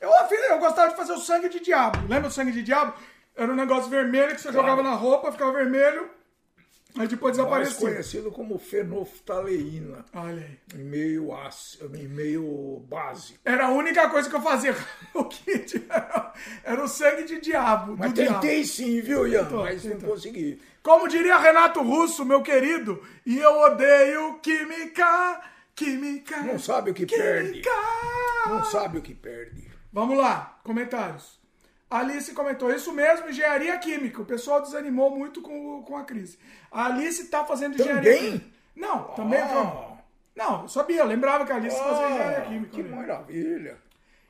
Eu, 0.00 0.10
eu 0.50 0.58
gostava 0.58 0.90
de 0.90 0.96
fazer 0.96 1.12
o 1.12 1.18
sangue 1.18 1.48
de 1.48 1.60
diabo. 1.60 2.06
Lembra 2.08 2.28
o 2.28 2.30
sangue 2.30 2.52
de 2.52 2.62
diabo? 2.62 2.94
Era 3.34 3.50
um 3.50 3.56
negócio 3.56 3.90
vermelho 3.90 4.34
que 4.34 4.40
você 4.40 4.50
claro. 4.50 4.68
jogava 4.68 4.82
na 4.82 4.94
roupa, 4.94 5.32
ficava 5.32 5.52
vermelho. 5.52 6.10
Aí 6.98 7.06
depois 7.08 7.36
desapareceu. 7.36 7.82
Mais 7.82 7.94
conhecido 7.94 8.30
como 8.30 8.58
fenoftaleína. 8.58 10.04
Olha 10.14 10.42
aí. 10.42 10.58
Em 10.80 10.84
meio, 10.84 11.34
ácido, 11.34 11.96
em 11.96 12.08
meio 12.08 12.82
básico. 12.88 13.38
Era 13.44 13.66
a 13.66 13.70
única 13.70 14.08
coisa 14.08 14.28
que 14.28 14.36
eu 14.36 14.40
fazia 14.40 14.74
o 15.14 15.24
kit. 15.24 15.86
Era 16.64 16.82
o 16.82 16.88
sangue 16.88 17.24
de 17.24 17.40
diabo. 17.40 17.96
Mas 17.98 18.12
tentei 18.12 18.62
diabo. 18.62 18.66
sim, 18.66 19.00
viu, 19.00 19.26
Ian? 19.26 19.44
Tentou, 19.44 19.64
mas 19.64 19.82
tentou. 19.82 20.00
não 20.00 20.08
consegui. 20.08 20.60
Como 20.82 21.08
diria 21.08 21.36
Renato 21.36 21.82
Russo, 21.82 22.24
meu 22.24 22.42
querido, 22.42 23.02
e 23.24 23.38
eu 23.38 23.60
odeio 23.60 24.38
química, 24.38 25.40
química. 25.74 26.42
Não 26.42 26.58
sabe 26.58 26.92
o 26.92 26.94
que 26.94 27.04
química. 27.04 27.24
perde. 27.26 27.62
Não 28.48 28.64
sabe 28.64 28.98
o 28.98 29.02
que 29.02 29.14
perde. 29.14 29.68
Vamos 29.92 30.16
lá, 30.16 30.60
comentários. 30.62 31.40
Alice 31.88 32.32
comentou, 32.32 32.72
isso 32.72 32.92
mesmo, 32.92 33.28
engenharia 33.28 33.78
química. 33.78 34.20
O 34.20 34.26
pessoal 34.26 34.60
desanimou 34.60 35.10
muito 35.10 35.40
com, 35.40 35.82
com 35.82 35.96
a 35.96 36.04
crise. 36.04 36.38
A 36.70 36.86
Alice 36.86 37.22
está 37.22 37.44
fazendo 37.44 37.76
também? 37.76 37.92
engenharia 37.92 38.18
química. 38.18 38.46
Não, 38.74 39.04
também. 39.14 39.40
Ah. 39.40 39.96
Não, 40.34 40.62
eu 40.62 40.68
sabia, 40.68 41.00
eu 41.00 41.06
lembrava 41.06 41.46
que 41.46 41.52
a 41.52 41.56
Alice 41.56 41.76
ah, 41.78 41.84
fazia 41.84 42.10
engenharia 42.10 42.40
química. 42.42 42.70
Que 42.72 42.82
maravilha. 42.82 43.78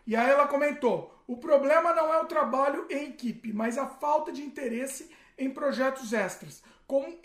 E 0.07 0.15
aí 0.15 0.31
ela 0.31 0.47
comentou: 0.47 1.23
o 1.27 1.37
problema 1.37 1.95
não 1.95 2.13
é 2.13 2.21
o 2.21 2.27
trabalho 2.27 2.87
em 2.91 3.09
equipe, 3.09 3.53
mas 3.53 3.79
a 3.79 3.87
falta 3.87 4.31
de 4.31 4.43
interesse 4.43 5.11
em 5.39 5.51
projetos 5.51 6.13
extras, 6.13 6.63
com 6.87 7.19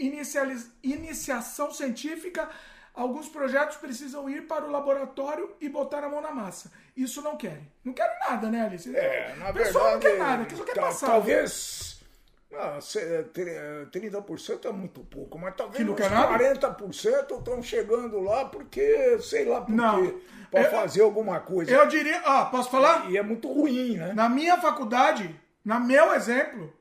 iniciação 0.83 1.71
científica 1.71 2.49
Alguns 2.93 3.29
projetos 3.29 3.77
precisam 3.77 4.29
ir 4.29 4.47
para 4.47 4.65
o 4.65 4.71
laboratório 4.71 5.49
e 5.61 5.69
botar 5.69 6.03
a 6.03 6.09
mão 6.09 6.21
na 6.21 6.31
massa. 6.31 6.71
Isso 6.95 7.21
não 7.21 7.37
querem. 7.37 7.67
Não 7.83 7.93
querem 7.93 8.19
nada, 8.19 8.49
né, 8.49 8.65
Alice? 8.65 8.95
É, 8.95 9.33
na 9.37 9.49
o 9.49 9.53
pessoal 9.53 9.83
verdade. 9.99 10.05
não 10.05 10.11
quer 10.11 10.17
nada, 10.19 10.45
que 10.45 10.55
só 10.55 10.63
quer 10.63 10.73
tá- 10.75 10.81
passar. 10.81 11.07
Talvez. 11.07 11.91
Ah, 12.53 12.81
se- 12.81 13.23
tre- 13.33 13.85
30% 13.93 14.67
é 14.67 14.71
muito 14.73 14.99
pouco, 15.05 15.39
mas 15.39 15.55
talvez 15.55 15.87
uns 15.87 15.95
quer 15.95 16.11
nada? 16.11 16.27
40% 16.37 17.37
estão 17.39 17.63
chegando 17.63 18.19
lá 18.19 18.43
porque, 18.43 19.17
sei 19.19 19.45
lá 19.45 19.61
por 19.61 19.73
quê, 19.73 20.17
para 20.51 20.65
fazer 20.69 21.01
alguma 21.01 21.39
coisa. 21.39 21.71
Eu 21.71 21.87
diria, 21.87 22.21
ó, 22.25 22.45
posso 22.45 22.69
falar? 22.69 23.09
E 23.09 23.17
é 23.17 23.23
muito 23.23 23.47
ruim, 23.51 23.95
né? 23.95 24.11
Na 24.13 24.27
minha 24.27 24.57
faculdade, 24.59 25.33
na 25.63 25.79
meu 25.79 26.13
exemplo, 26.13 26.73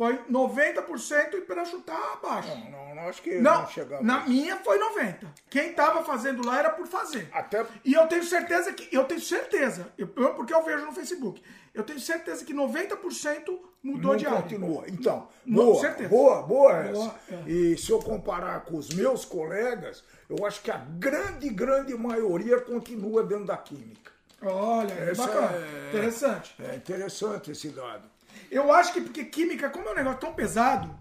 foi 0.00 0.16
90% 0.30 1.34
e 1.34 1.40
para 1.42 1.62
chutar 1.66 2.14
abaixo. 2.14 2.48
Não, 2.48 2.70
não, 2.70 2.94
não 2.94 3.02
acho 3.10 3.20
que 3.20 3.34
não, 3.38 3.60
Não, 3.60 3.66
chegava. 3.68 4.02
na 4.02 4.20
minha 4.26 4.56
foi 4.56 4.78
90. 4.78 5.26
Quem 5.50 5.74
tava 5.74 6.02
fazendo 6.02 6.42
lá 6.46 6.58
era 6.58 6.70
por 6.70 6.86
fazer. 6.86 7.28
Até 7.30 7.66
E 7.84 7.92
eu 7.92 8.06
tenho 8.06 8.24
certeza 8.24 8.72
que, 8.72 8.88
eu 8.96 9.04
tenho 9.04 9.20
certeza, 9.20 9.92
eu- 9.98 10.08
porque 10.08 10.54
eu 10.54 10.62
vejo 10.64 10.86
no 10.86 10.92
Facebook, 10.92 11.42
eu 11.74 11.82
tenho 11.84 12.00
certeza 12.00 12.46
que 12.46 12.54
90% 12.54 13.60
mudou 13.82 14.12
não 14.12 14.16
de 14.16 14.26
área. 14.26 14.40
continua. 14.40 14.84
Então, 14.88 15.28
Não, 15.44 15.64
boa, 15.66 15.80
certeza. 15.82 16.08
boa, 16.08 16.42
boa 16.44 16.76
essa. 16.78 16.92
Boa, 16.92 17.14
é. 17.32 17.50
E 17.50 17.76
se 17.76 17.90
eu 17.90 17.98
comparar 17.98 18.60
com 18.64 18.78
os 18.78 18.88
meus 18.88 19.26
colegas, 19.26 20.02
eu 20.30 20.46
acho 20.46 20.62
que 20.62 20.70
a 20.70 20.78
grande, 20.78 21.50
grande 21.50 21.94
maioria 21.94 22.58
continua 22.58 23.22
dentro 23.22 23.44
da 23.44 23.56
química. 23.58 24.10
Olha, 24.42 24.94
Essa 24.94 25.26
bacana, 25.26 25.56
é- 25.58 25.88
interessante. 25.90 26.54
É 26.58 26.74
interessante 26.74 27.50
esse 27.50 27.68
dado. 27.68 28.09
Eu 28.50 28.72
acho 28.72 28.92
que 28.92 29.00
porque 29.00 29.24
química, 29.24 29.70
como 29.70 29.88
é 29.88 29.92
um 29.92 29.94
negócio 29.94 30.18
tão 30.20 30.34
pesado, 30.34 30.98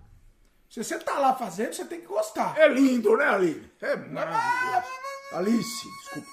se 0.69 0.83
você 0.83 0.99
tá 0.99 1.17
lá 1.17 1.35
fazendo, 1.35 1.73
você 1.73 1.83
tem 1.83 1.99
que 1.99 2.07
gostar. 2.07 2.55
É 2.57 2.67
lindo, 2.67 3.17
né, 3.17 3.25
Aline? 3.25 3.71
É 3.81 3.95
maravilhoso. 3.95 4.87
Alice, 5.33 5.87
desculpa. 6.01 6.27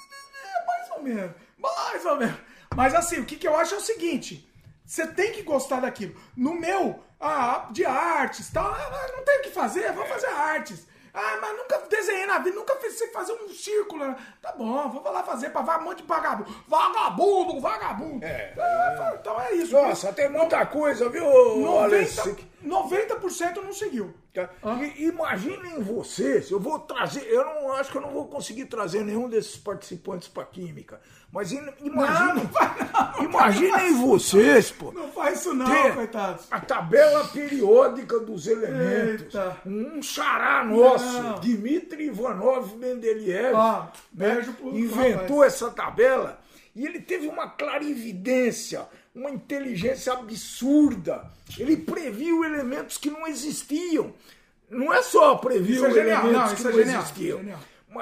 É, 0.44 0.66
mais 0.66 0.90
ou 0.90 1.02
menos. 1.02 1.32
Mais 1.58 2.04
ou 2.04 2.16
menos. 2.16 2.36
Mas 2.74 2.94
assim, 2.94 3.20
o 3.20 3.24
que, 3.24 3.36
que 3.36 3.48
eu 3.48 3.56
acho 3.56 3.74
é 3.74 3.78
o 3.78 3.80
seguinte: 3.80 4.46
você 4.84 5.06
tem 5.06 5.32
que 5.32 5.42
gostar 5.42 5.80
daquilo. 5.80 6.14
No 6.36 6.54
meu, 6.54 7.02
ah, 7.18 7.68
de 7.70 7.86
artes 7.86 8.50
tal, 8.50 8.70
ah, 8.70 9.12
não 9.16 9.24
tem 9.24 9.40
o 9.40 9.42
que 9.42 9.50
fazer, 9.50 9.92
vou 9.92 10.06
fazer 10.06 10.26
artes. 10.26 10.86
Ah, 11.18 11.38
mas 11.40 11.56
nunca 11.56 11.78
desenhei 11.88 12.26
na 12.26 12.38
vida, 12.40 12.54
nunca 12.54 12.76
fiz 12.76 12.98
sei 12.98 13.08
fazer 13.08 13.32
um 13.32 13.48
círculo. 13.48 14.14
Tá 14.42 14.52
bom, 14.52 14.90
vou 14.90 15.10
lá 15.10 15.22
fazer 15.22 15.48
pra 15.48 15.62
vai 15.62 15.78
um 15.78 15.84
monte 15.84 16.02
de 16.02 16.06
vagabundo. 16.06 16.54
Vagabundo, 16.68 17.58
vagabundo. 17.58 18.22
É. 18.22 18.52
Ah, 18.58 19.16
então 19.18 19.40
é 19.40 19.54
isso. 19.54 19.72
Nossa, 19.72 20.12
tem 20.12 20.28
muita 20.28 20.66
coisa, 20.66 21.08
viu, 21.08 21.24
Alice? 21.80 22.20
90%, 22.20 22.38
90 22.62 23.62
não 23.62 23.72
seguiu. 23.72 24.14
Tá? 24.44 24.50
I- 24.84 25.06
Imaginem 25.06 25.80
vocês, 25.82 26.50
eu 26.50 26.60
vou 26.60 26.78
trazer, 26.80 27.22
eu 27.28 27.44
não 27.44 27.72
acho 27.72 27.90
que 27.90 27.96
eu 27.98 28.02
não 28.02 28.10
vou 28.10 28.26
conseguir 28.28 28.66
trazer 28.66 29.02
nenhum 29.04 29.28
desses 29.28 29.56
participantes 29.56 30.28
para 30.28 30.44
química, 30.44 31.00
mas 31.32 31.52
imaginem, 31.52 32.34
não 32.34 32.46
vai 32.46 32.68
não. 33.18 33.24
imaginem 33.24 33.94
vocês, 34.06 34.70
pô, 34.70 34.92
Não 34.92 35.10
faz 35.12 35.40
isso 35.40 35.54
não, 35.54 35.66
a 36.50 36.60
tabela 36.60 37.24
periódica 37.28 38.20
dos 38.20 38.46
elementos, 38.46 39.34
Eita. 39.34 39.56
um 39.66 40.02
xará 40.02 40.64
nosso. 40.64 41.40
Dmitry 41.40 42.06
Ivanov 42.06 42.76
Mendeleev, 42.76 43.54
Ó, 43.54 43.80
né, 44.12 44.34
beijo 44.34 44.52
pro 44.54 44.76
inventou 44.76 45.36
rapaz. 45.38 45.54
essa 45.54 45.70
tabela 45.70 46.40
e 46.74 46.84
ele 46.84 47.00
teve 47.00 47.26
uma 47.26 47.48
clarividência, 47.48 48.86
uma 49.16 49.30
inteligência 49.30 50.12
absurda. 50.12 51.32
Ele 51.58 51.78
previu 51.78 52.44
elementos 52.44 52.98
que 52.98 53.10
não 53.10 53.26
existiam. 53.26 54.12
Não 54.68 54.92
é 54.92 55.02
só 55.02 55.36
previu 55.36 55.86
é 55.86 55.90
genial, 55.90 56.26
elementos 56.26 56.50
não, 56.50 56.56
que 56.56 56.62
é 56.62 56.64
não 56.64 56.78
genial, 56.78 57.02
existiam. 57.02 57.38
genial. 57.38 57.60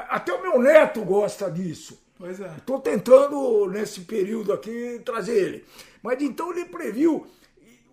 Até 0.08 0.32
o 0.32 0.42
meu 0.42 0.58
neto 0.60 1.02
gosta 1.04 1.48
disso. 1.48 2.02
Pois 2.18 2.40
é. 2.40 2.52
Estou 2.56 2.80
tentando, 2.80 3.68
nesse 3.70 4.00
período 4.00 4.52
aqui, 4.52 5.00
trazer 5.04 5.36
ele. 5.36 5.64
Mas 6.02 6.20
então 6.20 6.50
ele 6.50 6.64
previu 6.64 7.26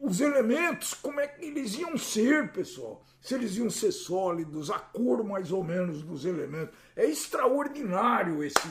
os 0.01 0.19
elementos, 0.19 0.95
como 0.95 1.19
é 1.19 1.28
que 1.28 1.45
eles 1.45 1.76
iam 1.76 1.95
ser, 1.97 2.51
pessoal. 2.51 3.05
Se 3.22 3.36
eles 3.36 3.55
iam 3.55 3.69
ser 3.69 3.91
sólidos, 3.91 4.72
a 4.72 4.80
cor 4.80 5.24
mais 5.24 5.51
ou 5.51 5.63
menos 5.63 6.01
dos 6.01 6.26
elementos. 6.26 6.76
É 6.95 7.05
extraordinário 7.05 8.43
esse, 8.43 8.67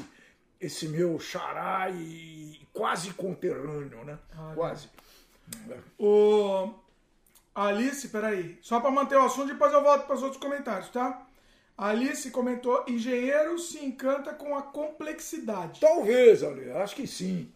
esse 0.61 0.89
meu 0.89 1.21
xará 1.21 1.89
e 1.91 2.60
quase 2.73 3.13
conterrâneo, 3.13 4.05
né? 4.05 4.19
Quase. 4.55 4.89
O 5.99 6.73
Alice, 7.55 8.09
peraí, 8.09 8.59
só 8.63 8.81
para 8.81 8.91
manter 8.91 9.17
o 9.17 9.25
assunto, 9.25 9.49
depois 9.49 9.73
eu 9.73 9.83
volto 9.83 10.07
para 10.07 10.17
os 10.17 10.23
outros 10.23 10.41
comentários, 10.41 10.89
tá? 10.91 11.27
Alice 11.77 12.31
comentou: 12.31 12.85
engenheiro 12.87 13.59
se 13.59 13.85
encanta 13.85 14.33
com 14.35 14.57
a 14.57 14.63
complexidade. 14.63 15.81
Talvez, 15.81 16.43
Ale, 16.43 16.71
acho 16.73 16.95
que 16.95 17.07
sim. 17.07 17.53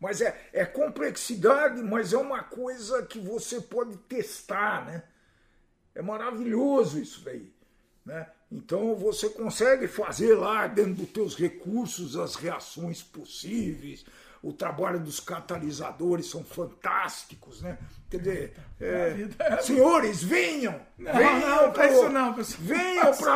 Mas 0.00 0.20
é, 0.20 0.48
é 0.52 0.64
complexidade, 0.64 1.82
mas 1.82 2.12
é 2.12 2.16
uma 2.16 2.42
coisa 2.42 3.04
que 3.04 3.18
você 3.18 3.60
pode 3.60 3.96
testar, 3.96 4.86
né? 4.86 5.02
É 5.94 6.02
maravilhoso 6.02 7.00
isso 7.00 7.22
daí. 7.24 7.52
Né? 8.06 8.26
Então 8.50 8.94
você 8.94 9.28
consegue 9.28 9.86
fazer 9.86 10.34
lá 10.34 10.66
dentro 10.66 10.94
dos 10.94 11.10
teus 11.10 11.36
recursos 11.36 12.16
as 12.16 12.36
reações 12.36 13.02
possíveis. 13.02 14.06
O 14.42 14.52
trabalho 14.52 15.00
dos 15.00 15.18
catalisadores 15.20 16.26
são 16.30 16.44
fantásticos, 16.44 17.60
né? 17.60 17.76
Quer 18.08 18.18
dizer, 18.18 18.54
é, 18.80 19.28
é- 19.40 19.56
senhores, 19.62 20.22
venham! 20.22 20.80
Não, 20.96 21.12
venham 21.12 21.40
não, 21.40 21.58
pro- 21.70 21.74
faz 21.74 21.92
isso 21.94 22.08
não, 22.08 22.32
pessoal. 22.34 22.60
Venham 22.62 23.16
para 23.16 23.32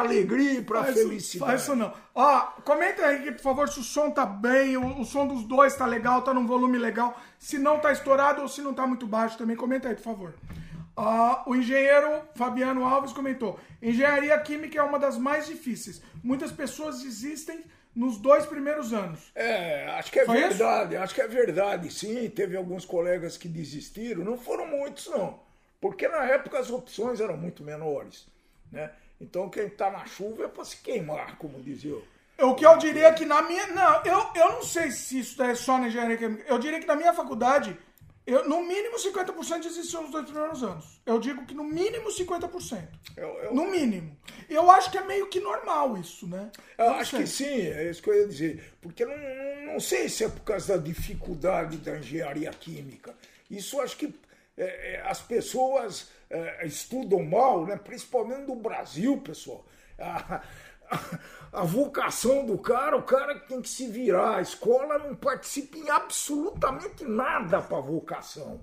alegria 0.00 0.52
e 0.58 0.62
para 0.62 0.84
felicidade. 0.84 1.50
Faz 1.52 1.62
isso 1.62 1.76
não. 1.76 1.92
Ó, 2.14 2.40
comenta 2.64 3.06
aí, 3.06 3.22
que, 3.22 3.32
por 3.32 3.42
favor, 3.42 3.68
se 3.68 3.78
o 3.80 3.84
som 3.84 4.10
tá 4.10 4.26
bem, 4.26 4.76
o, 4.76 5.00
o 5.00 5.04
som 5.04 5.26
dos 5.26 5.44
dois 5.44 5.74
tá 5.76 5.86
legal, 5.86 6.22
tá 6.22 6.34
num 6.34 6.46
volume 6.46 6.78
legal. 6.78 7.18
Se 7.38 7.56
não 7.58 7.78
tá 7.78 7.92
estourado 7.92 8.42
ou 8.42 8.48
se 8.48 8.60
não 8.60 8.74
tá 8.74 8.86
muito 8.86 9.06
baixo 9.06 9.38
também, 9.38 9.56
comenta 9.56 9.88
aí, 9.88 9.94
por 9.94 10.02
favor. 10.04 10.34
Ó, 10.96 11.44
o 11.46 11.54
engenheiro 11.54 12.22
Fabiano 12.34 12.84
Alves 12.84 13.12
comentou: 13.12 13.58
engenharia 13.80 14.36
química 14.40 14.78
é 14.78 14.82
uma 14.82 14.98
das 14.98 15.16
mais 15.16 15.46
difíceis. 15.46 16.02
Muitas 16.22 16.50
pessoas 16.52 17.00
desistem 17.00 17.64
nos 17.94 18.18
dois 18.18 18.46
primeiros 18.46 18.92
anos. 18.92 19.30
É, 19.34 19.86
acho 19.98 20.10
que 20.12 20.20
é 20.20 20.24
Foi 20.24 20.38
isso? 20.38 20.48
verdade, 20.48 20.96
acho 20.96 21.14
que 21.14 21.20
é 21.20 21.28
verdade, 21.28 21.90
sim. 21.90 22.28
Teve 22.30 22.56
alguns 22.56 22.84
colegas 22.84 23.36
que 23.36 23.48
desistiram, 23.48 24.24
não 24.24 24.38
foram 24.38 24.66
muitos, 24.66 25.06
não. 25.08 25.40
Porque 25.80 26.06
na 26.08 26.24
época 26.24 26.58
as 26.58 26.70
opções 26.70 27.20
eram 27.20 27.36
muito 27.36 27.62
menores. 27.62 28.26
Né? 28.70 28.90
Então 29.20 29.48
quem 29.48 29.66
está 29.66 29.90
na 29.90 30.04
chuva 30.06 30.44
é 30.44 30.48
para 30.48 30.64
se 30.64 30.76
queimar, 30.76 31.36
como 31.36 31.60
dizia 31.60 31.90
eu. 31.90 32.04
O 32.42 32.54
que 32.54 32.64
eu 32.64 32.78
diria 32.78 33.08
é 33.08 33.12
que 33.12 33.26
na 33.26 33.42
minha. 33.42 33.66
Não, 33.68 34.02
eu, 34.04 34.30
eu 34.34 34.52
não 34.52 34.62
sei 34.62 34.90
se 34.90 35.18
isso 35.20 35.42
é 35.42 35.54
só 35.54 35.76
na 35.76 35.88
engenharia 35.88 36.16
química. 36.16 36.44
Eu 36.48 36.58
diria 36.58 36.80
que 36.80 36.86
na 36.86 36.96
minha 36.96 37.12
faculdade, 37.12 37.76
eu, 38.26 38.48
no 38.48 38.62
mínimo 38.62 38.96
50% 38.96 39.62
desistiu 39.62 40.02
nos 40.02 40.10
dois 40.12 40.24
primeiros 40.26 40.62
anos. 40.62 41.00
Eu 41.04 41.18
digo 41.18 41.44
que 41.46 41.54
no 41.54 41.64
mínimo 41.64 42.08
50%. 42.10 42.88
Eu, 43.16 43.28
eu- 43.44 43.54
No 43.54 43.68
mínimo. 43.70 44.16
Eu 44.48 44.70
acho 44.70 44.90
que 44.90 44.98
é 44.98 45.02
meio 45.04 45.26
que 45.28 45.40
normal 45.40 45.96
isso, 45.96 46.26
né? 46.28 46.50
eu 46.78 46.86
Não 46.90 46.94
acho 46.96 47.10
sei. 47.12 47.20
que 47.20 47.26
sim, 47.28 47.60
é 47.68 47.90
isso 47.90 48.02
que 48.02 48.10
eu 48.10 48.14
ia 48.20 48.26
dizer. 48.28 48.72
Porque 48.80 49.04
não, 49.04 49.16
não- 49.72 49.80
sei 49.80 50.08
se 50.08 50.24
é 50.24 50.28
por 50.28 50.40
causa 50.42 50.76
da 50.76 50.82
dificuldade 50.82 51.76
da 51.78 51.98
engenharia 51.98 52.50
química. 52.52 53.14
Isso 53.50 53.80
acho 53.80 53.96
que 53.96 54.14
é, 54.56 54.94
é, 54.96 55.02
as 55.06 55.20
pessoas 55.20 56.08
é, 56.28 56.66
estudam 56.66 57.22
mal, 57.24 57.66
né? 57.66 57.76
principalmente 57.76 58.46
no 58.46 58.54
Brasil, 58.56 59.18
pessoal. 59.18 59.64
A, 61.52 61.64
vocação 61.64 62.46
do 62.46 62.56
cara, 62.56 62.96
o 62.96 63.02
cara 63.02 63.34
que 63.34 63.48
tem 63.48 63.60
que 63.60 63.68
se 63.68 63.88
virar. 63.88 64.36
A 64.36 64.40
escola 64.40 64.98
não 64.98 65.16
participa 65.16 65.78
em 65.78 65.90
absolutamente 65.90 67.04
nada 67.04 67.60
para 67.60 67.80
vocação. 67.80 68.60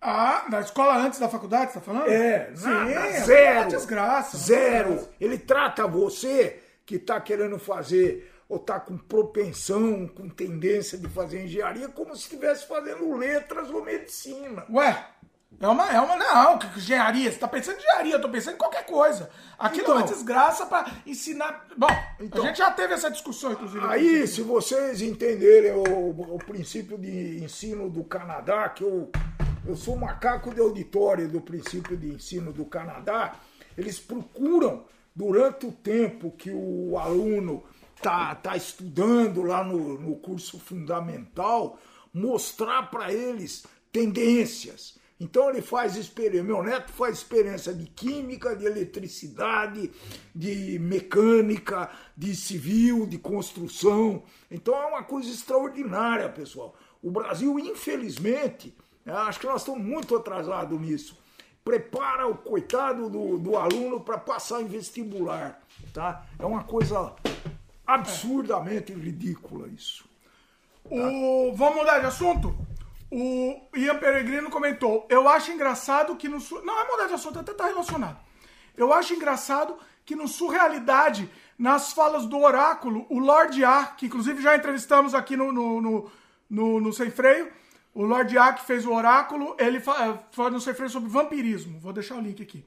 Ah, 0.00 0.46
da 0.50 0.60
escola 0.60 0.96
antes 0.96 1.18
da 1.18 1.28
faculdade, 1.28 1.72
você 1.72 1.80
tá 1.80 1.84
falando? 1.84 2.08
É, 2.08 2.50
Sim, 2.54 2.68
nada, 2.68 2.90
é 2.90 3.20
zero. 3.20 3.68
desgraça. 3.68 4.38
Zero. 4.38 5.06
Ele 5.20 5.36
trata 5.36 5.86
você 5.86 6.62
que 6.86 6.96
está 6.96 7.20
querendo 7.20 7.58
fazer 7.58 8.30
ou 8.48 8.58
está 8.58 8.78
com 8.78 8.96
propensão, 8.96 10.06
com 10.06 10.28
tendência 10.28 10.98
de 10.98 11.08
fazer 11.08 11.44
engenharia, 11.44 11.88
como 11.88 12.14
se 12.14 12.22
estivesse 12.22 12.66
fazendo 12.66 13.16
letras 13.16 13.70
ou 13.70 13.82
medicina. 13.84 14.64
Ué, 14.70 15.06
é 15.60 15.68
uma, 15.68 15.90
é 15.90 16.00
uma. 16.00 16.16
Não, 16.16 16.58
que 16.58 16.66
engenharia. 16.78 17.30
Você 17.30 17.38
tá 17.38 17.48
pensando 17.48 17.76
em 17.76 17.78
engenharia, 17.78 18.14
eu 18.14 18.20
tô 18.20 18.28
pensando 18.28 18.54
em 18.54 18.58
qualquer 18.58 18.84
coisa. 18.86 19.30
Aquilo 19.58 19.86
é 19.86 19.90
uma 19.92 20.00
Então. 20.02 20.12
desgraça 20.14 20.66
pra 20.66 20.90
ensinar. 21.06 21.66
Bom, 21.76 21.88
Então. 22.20 22.42
a 22.42 22.46
gente 22.46 22.58
já 22.58 22.70
teve 22.70 22.94
essa 22.94 23.10
discussão, 23.10 23.52
inclusive. 23.52 23.84
Aí, 23.86 24.26
se 24.26 24.42
vocês 24.42 25.00
entenderem 25.02 25.72
o, 25.72 26.10
o 26.34 26.38
princípio 26.38 26.98
de 26.98 27.42
ensino 27.42 27.88
do 27.88 28.04
Canadá, 28.04 28.68
que 28.68 28.82
eu, 28.82 29.10
eu 29.66 29.76
sou 29.76 29.96
macaco 29.96 30.52
de 30.54 30.60
auditório 30.60 31.28
do 31.28 31.40
princípio 31.40 31.96
de 31.96 32.08
ensino 32.14 32.52
do 32.52 32.64
Canadá, 32.64 33.36
eles 33.76 33.98
procuram, 33.98 34.84
durante 35.14 35.66
o 35.66 35.72
tempo 35.72 36.30
que 36.32 36.50
o 36.50 36.98
aluno 36.98 37.62
está 37.96 38.34
tá 38.34 38.56
estudando 38.56 39.42
lá 39.42 39.62
no, 39.64 39.98
no 39.98 40.16
curso 40.16 40.58
fundamental, 40.58 41.78
mostrar 42.12 42.90
para 42.90 43.12
eles 43.12 43.64
tendências, 43.92 44.98
Então 45.18 45.48
ele 45.48 45.62
faz 45.62 45.96
experiência, 45.96 46.42
meu 46.42 46.62
neto 46.62 46.92
faz 46.92 47.18
experiência 47.18 47.72
de 47.72 47.86
química, 47.86 48.56
de 48.56 48.66
eletricidade, 48.66 49.90
de 50.34 50.78
mecânica, 50.80 51.90
de 52.16 52.34
civil, 52.34 53.06
de 53.06 53.16
construção. 53.18 54.24
Então 54.50 54.74
é 54.74 54.86
uma 54.86 55.04
coisa 55.04 55.30
extraordinária, 55.30 56.28
pessoal. 56.28 56.74
O 57.00 57.10
Brasil, 57.10 57.58
infelizmente, 57.58 58.76
acho 59.06 59.38
que 59.38 59.46
nós 59.46 59.60
estamos 59.60 59.82
muito 59.84 60.16
atrasados 60.16 60.80
nisso. 60.80 61.18
Prepara 61.64 62.26
o 62.26 62.36
coitado 62.36 63.08
do, 63.08 63.38
do 63.38 63.56
aluno 63.56 64.00
para 64.00 64.18
passar 64.18 64.60
em 64.60 64.66
vestibular. 64.66 65.62
Tá? 65.92 66.26
É 66.38 66.44
uma 66.44 66.64
coisa 66.64 67.14
absurdamente 67.86 68.92
ridícula 68.92 69.68
isso. 69.68 70.04
O... 70.84 71.52
Vamos 71.54 71.76
mudar 71.76 72.00
de 72.00 72.06
assunto? 72.06 72.54
O 73.16 73.60
Ian 73.76 73.96
Peregrino 74.00 74.50
comentou: 74.50 75.06
Eu 75.08 75.28
acho 75.28 75.52
engraçado 75.52 76.16
que 76.16 76.28
no. 76.28 76.38
Não 76.64 76.80
é 76.80 76.90
mudar 76.90 77.06
de 77.06 77.14
assunto, 77.14 77.38
até 77.38 77.54
tá 77.54 77.68
relacionado. 77.68 78.18
Eu 78.76 78.92
acho 78.92 79.14
engraçado 79.14 79.76
que 80.04 80.16
no 80.16 80.26
Surrealidade, 80.26 81.30
nas 81.56 81.92
falas 81.92 82.26
do 82.26 82.40
Oráculo, 82.40 83.06
o 83.08 83.20
Lord 83.20 83.64
A, 83.64 83.86
que 83.86 84.06
inclusive 84.06 84.42
já 84.42 84.56
entrevistamos 84.56 85.14
aqui 85.14 85.36
no, 85.36 85.52
no, 85.52 85.80
no, 85.80 86.10
no, 86.50 86.80
no 86.80 86.92
Sem 86.92 87.08
Freio, 87.08 87.52
o 87.94 88.02
Lord 88.02 88.36
A 88.36 88.52
que 88.52 88.66
fez 88.66 88.84
o 88.84 88.92
Oráculo, 88.92 89.54
ele 89.60 89.78
fala 89.78 90.50
no 90.50 90.60
Sem 90.60 90.74
Freio 90.74 90.90
sobre 90.90 91.08
vampirismo. 91.08 91.78
Vou 91.78 91.92
deixar 91.92 92.16
o 92.16 92.20
link 92.20 92.42
aqui. 92.42 92.66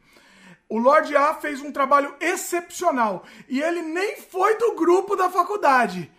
O 0.69 0.77
Lord 0.77 1.13
A 1.13 1.33
fez 1.33 1.59
um 1.59 1.73
trabalho 1.73 2.15
excepcional 2.21 3.25
e 3.49 3.61
ele 3.61 3.81
nem 3.81 4.15
foi 4.21 4.55
do 4.55 4.75
grupo 4.75 5.13
da 5.17 5.29
faculdade. 5.29 6.09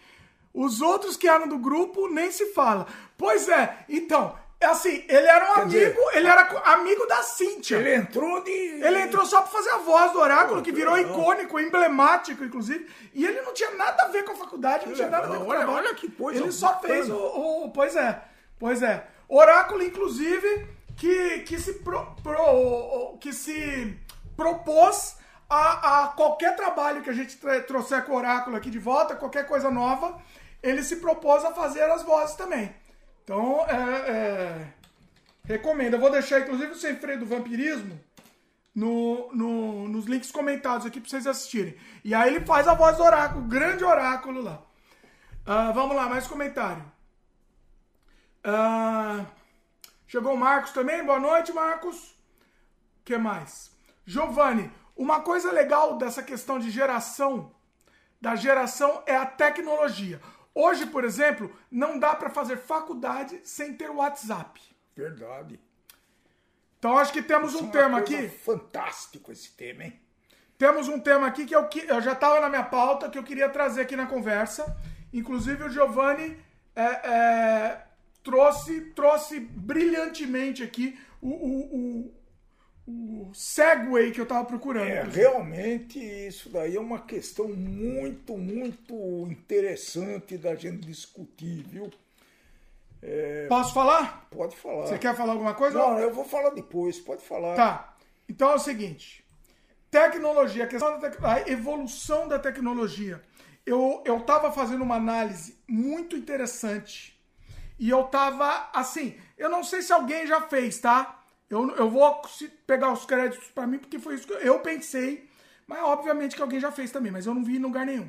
Os 0.53 0.81
outros 0.81 1.17
que 1.17 1.29
eram 1.29 1.47
do 1.47 1.59
grupo 1.59 2.09
nem 2.09 2.31
se 2.31 2.53
fala. 2.53 2.87
Pois 3.17 3.49
é, 3.49 3.85
então, 3.89 4.37
é 4.61 4.67
assim, 4.67 5.05
ele 5.09 5.27
era 5.27 5.53
um 5.53 5.55
Quer 5.55 5.61
amigo, 5.63 5.71
dizer, 5.71 5.97
ele 6.15 6.27
era 6.27 6.73
amigo 6.73 7.07
da 7.07 7.23
Cíntia. 7.23 7.77
Ele 7.77 7.95
entrou 7.95 8.43
de. 8.43 8.51
Ele 8.51 9.03
entrou 9.03 9.25
só 9.25 9.41
pra 9.41 9.51
fazer 9.51 9.71
a 9.71 9.79
voz 9.79 10.13
do 10.13 10.19
oráculo, 10.19 10.63
que 10.63 10.73
virou 10.73 10.99
icônico, 10.99 11.61
emblemático, 11.61 12.43
inclusive. 12.43 12.89
E 13.15 13.25
ele 13.25 13.41
não 13.43 13.55
tinha 13.55 13.71
nada 13.77 14.03
a 14.03 14.09
ver 14.09 14.25
com 14.25 14.33
a 14.33 14.37
faculdade, 14.37 14.87
não 14.87 14.95
tinha 14.95 15.09
nada 15.09 15.29
a 15.29 15.31
ver 15.31 15.39
com 15.39 15.45
o 15.45 15.49
trabalho. 15.49 15.71
Olha 15.71 15.95
que 15.95 16.11
coisa. 16.11 16.43
Ele 16.43 16.51
só 16.51 16.81
fez 16.81 17.09
o, 17.09 17.15
o, 17.15 17.71
Pois 17.71 17.95
é, 17.95 18.21
pois 18.59 18.83
é. 18.83 19.07
Oráculo, 19.29 19.85
inclusive, 19.85 20.67
que, 20.97 21.41
que 21.41 21.61
se 21.61 21.75
pro, 21.75 22.05
pro, 22.23 23.17
que 23.21 23.33
se 23.33 23.97
propôs 24.37 25.18
a, 25.49 26.05
a 26.05 26.09
qualquer 26.09 26.55
trabalho 26.57 27.03
que 27.03 27.11
a 27.11 27.15
gente 27.15 27.39
trouxer 27.67 28.05
com 28.05 28.13
o 28.13 28.17
oráculo 28.17 28.57
aqui 28.57 28.71
de 28.71 28.79
volta, 28.79 29.17
qualquer 29.17 29.47
coisa 29.47 29.71
nova 29.71 30.21
ele 30.63 30.83
se 30.83 30.97
propôs 30.97 31.45
a 31.45 31.53
fazer 31.53 31.83
as 31.85 32.03
vozes 32.03 32.37
também. 32.37 32.75
Então, 33.23 33.65
é, 33.67 34.11
é, 34.11 34.73
recomendo. 35.45 35.95
Eu 35.95 36.01
vou 36.01 36.11
deixar, 36.11 36.41
inclusive, 36.41 36.73
o 36.73 36.77
Sem 36.77 36.97
Freio 36.97 37.21
do 37.21 37.27
Vampirismo 37.27 37.99
no, 38.75 39.33
no, 39.33 39.89
nos 39.89 40.07
links 40.07 40.31
comentados 40.31 40.87
aqui 40.87 41.01
para 41.01 41.09
vocês 41.09 41.27
assistirem. 41.27 41.77
E 42.05 42.15
aí 42.15 42.35
ele 42.35 42.45
faz 42.45 42.67
a 42.67 42.75
voz 42.75 42.97
do 42.97 43.03
oráculo, 43.03 43.43
grande 43.43 43.85
oráculo 43.85 44.43
lá. 44.43 44.63
Uh, 45.47 45.73
vamos 45.73 45.97
lá, 45.97 46.09
mais 46.09 46.27
comentário. 46.27 46.85
Uh, 48.45 49.27
chegou 50.07 50.35
o 50.35 50.39
Marcos 50.39 50.73
também. 50.73 51.05
Boa 51.05 51.21
noite, 51.21 51.53
Marcos. 51.53 52.13
O 53.01 53.05
que 53.05 53.17
mais? 53.17 53.71
Giovanni, 54.07 54.71
uma 54.99 55.21
coisa 55.21 55.53
legal 55.53 55.97
dessa 55.97 56.23
questão 56.23 56.59
de 56.59 56.71
geração, 56.71 57.55
da 58.21 58.35
geração, 58.35 59.01
é 59.07 59.17
a 59.17 59.25
tecnologia. 59.25 60.21
Hoje, 60.53 60.87
por 60.87 61.05
exemplo, 61.05 61.57
não 61.71 62.01
dá 62.01 62.17
para 62.17 62.29
fazer 62.29 62.57
faculdade 62.57 63.41
sem 63.45 63.75
ter 63.75 63.89
WhatsApp. 63.91 64.61
Verdade. 64.97 65.61
Então 66.79 66.99
acho 66.99 67.13
que 67.13 67.23
temos 67.23 67.55
Isso 67.55 67.65
um 67.65 67.69
é 67.69 67.71
tema 67.71 67.99
aqui. 67.99 68.29
Fantástico 68.29 69.31
esse 69.31 69.53
tema, 69.53 69.85
hein? 69.85 70.01
Temos 70.59 70.89
um 70.89 70.99
tema 70.99 71.29
aqui 71.29 71.47
que 71.47 71.55
eu, 71.55 71.69
eu 71.87 72.01
já 72.01 72.13
estava 72.13 72.41
na 72.41 72.49
minha 72.49 72.65
pauta, 72.65 73.09
que 73.09 73.17
eu 73.17 73.23
queria 73.23 73.49
trazer 73.49 73.83
aqui 73.83 73.95
na 73.95 74.07
conversa. 74.07 74.77
Inclusive 75.13 75.63
o 75.63 75.71
Giovanni 75.71 76.37
é, 76.75 76.83
é, 76.83 77.87
trouxe, 78.25 78.81
trouxe 78.97 79.39
brilhantemente 79.39 80.65
aqui 80.65 80.99
o, 81.21 81.29
o, 81.29 81.77
o 81.77 82.18
segue 83.35 84.11
que 84.13 84.21
eu 84.21 84.25
estava 84.25 84.45
procurando. 84.45 84.89
É, 84.89 85.03
realmente 85.03 85.99
isso 85.99 86.49
daí 86.51 86.77
é 86.77 86.81
uma 86.81 87.01
questão 87.01 87.49
muito, 87.49 88.37
muito 88.37 88.95
interessante 89.31 90.39
da 90.39 90.55
gente 90.55 90.87
discutir, 90.87 91.65
viu? 91.69 91.91
É... 93.03 93.47
Posso 93.49 93.73
falar? 93.73 94.27
Pode 94.31 94.57
falar. 94.57 94.87
Você 94.87 94.99
quer 94.99 95.15
falar 95.15 95.33
alguma 95.33 95.55
coisa? 95.55 95.79
Não, 95.79 95.99
eu 95.99 96.13
vou 96.13 96.25
falar 96.25 96.51
depois, 96.51 96.99
pode 96.99 97.23
falar. 97.23 97.55
Tá. 97.55 97.97
Então 98.29 98.51
é 98.51 98.55
o 98.55 98.59
seguinte: 98.59 99.25
tecnologia, 99.91 100.65
a 100.65 100.67
questão 100.67 100.99
da 100.99 101.09
tec... 101.09 101.23
a 101.25 101.49
evolução 101.51 102.27
da 102.27 102.39
tecnologia. 102.39 103.23
Eu, 103.65 104.03
eu 104.07 104.21
tava 104.21 104.51
fazendo 104.51 104.83
uma 104.83 104.97
análise 104.97 105.59
muito 105.69 106.17
interessante. 106.17 107.19
E 107.79 107.91
eu 107.91 108.05
tava 108.05 108.71
assim, 108.73 109.17
eu 109.37 109.49
não 109.49 109.63
sei 109.63 109.83
se 109.83 109.93
alguém 109.93 110.27
já 110.27 110.41
fez, 110.41 110.79
tá? 110.79 111.18
Eu, 111.51 111.71
eu 111.77 111.89
vou 111.89 112.23
pegar 112.67 112.93
os 112.93 113.05
créditos 113.05 113.49
para 113.49 113.67
mim, 113.67 113.79
porque 113.79 113.99
foi 113.99 114.15
isso 114.15 114.27
que 114.27 114.33
eu 114.35 114.61
pensei. 114.61 115.29
Mas 115.67 115.81
obviamente 115.81 116.35
que 116.35 116.43
alguém 116.43 116.59
já 116.59 116.73
fez 116.73 116.91
também, 116.91 117.13
mas 117.13 117.27
eu 117.27 117.35
não 117.35 117.45
vi 117.45 117.57
em 117.57 117.61
lugar 117.61 117.85
nenhum. 117.85 118.09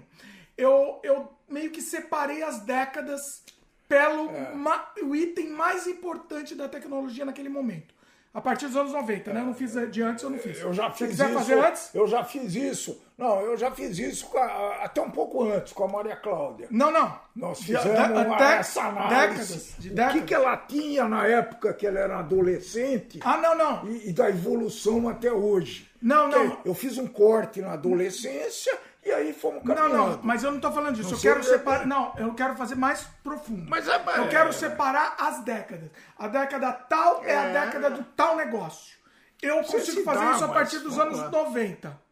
Eu, 0.57 0.99
eu 1.03 1.29
meio 1.47 1.71
que 1.71 1.81
separei 1.81 2.41
as 2.41 2.61
décadas 2.61 3.43
pelo 3.87 4.29
é. 4.29 4.53
ma, 4.53 4.91
o 5.03 5.15
item 5.15 5.49
mais 5.49 5.87
importante 5.87 6.55
da 6.55 6.69
tecnologia 6.69 7.25
naquele 7.25 7.49
momento. 7.49 7.93
A 8.31 8.39
partir 8.39 8.67
dos 8.67 8.75
anos 8.75 8.93
90, 8.93 9.33
né? 9.33 9.41
Eu 9.41 9.45
não 9.45 9.53
fiz 9.55 9.73
de 9.89 10.01
antes, 10.03 10.23
eu 10.23 10.29
não 10.29 10.37
fiz. 10.37 10.59
Eu 10.59 10.71
já 10.71 10.89
fiz 10.91 10.99
Se 10.99 11.07
quiser 11.07 11.29
isso, 11.29 11.39
fazer 11.39 11.65
antes? 11.65 11.95
Eu 11.95 12.07
já 12.07 12.23
fiz 12.23 12.53
isso. 12.53 13.01
Não, 13.17 13.41
eu 13.41 13.57
já 13.57 13.71
fiz 13.71 13.97
isso 13.97 14.29
a, 14.37 14.83
até 14.83 15.01
um 15.01 15.09
pouco 15.09 15.43
antes, 15.43 15.73
com 15.73 15.83
a 15.83 15.87
Maria 15.87 16.15
Cláudia. 16.15 16.67
Não, 16.69 16.91
não. 16.91 17.19
Nós 17.35 17.59
fizemos 17.59 17.83
de, 17.83 18.13
uma, 18.27 18.53
essa 18.53 18.83
análise. 18.83 19.15
Décadas, 19.15 19.75
de 19.79 19.89
décadas. 19.89 20.15
O 20.15 20.19
que, 20.19 20.25
que 20.27 20.33
ela 20.33 20.57
tinha 20.57 21.07
na 21.07 21.25
época 21.25 21.73
que 21.73 21.87
ela 21.87 21.99
era 21.99 22.19
adolescente. 22.19 23.19
Ah, 23.23 23.37
não, 23.37 23.57
não. 23.57 23.87
E, 23.89 24.09
e 24.09 24.13
da 24.13 24.29
evolução 24.29 25.09
até 25.09 25.31
hoje. 25.31 25.89
Não, 25.99 26.29
não. 26.29 26.59
Eu 26.63 26.75
fiz 26.75 26.97
um 26.97 27.07
corte 27.07 27.61
na 27.61 27.73
adolescência 27.73 28.77
e 29.03 29.11
aí 29.11 29.33
fomos 29.33 29.63
caminhando. 29.63 29.93
Não, 29.95 30.09
não, 30.11 30.19
mas 30.23 30.43
eu 30.43 30.51
não 30.51 30.57
estou 30.57 30.71
falando 30.71 30.95
disso. 30.95 31.11
Não 31.11 31.17
eu 31.17 31.21
quero 31.21 31.43
separar. 31.43 31.87
Não, 31.87 32.13
eu 32.17 32.33
quero 32.33 32.55
fazer 32.55 32.75
mais 32.75 33.03
profundo. 33.23 33.69
Mas 33.69 33.87
é, 33.87 33.95
Eu 34.17 34.27
quero 34.27 34.51
separar 34.51 35.15
as 35.17 35.43
décadas. 35.43 35.89
A 36.17 36.27
década 36.27 36.73
tal 36.73 37.23
é, 37.23 37.31
é 37.31 37.37
a 37.37 37.65
década 37.65 37.89
do 37.91 38.03
tal 38.03 38.35
negócio. 38.35 38.97
Eu 39.41 39.63
Você 39.63 39.77
consigo 39.77 40.03
fazer 40.03 40.25
dá, 40.25 40.31
isso 40.33 40.43
a 40.43 40.49
partir 40.49 40.79
dos 40.79 40.99
anos 40.99 41.17
lá. 41.17 41.29
90. 41.29 42.09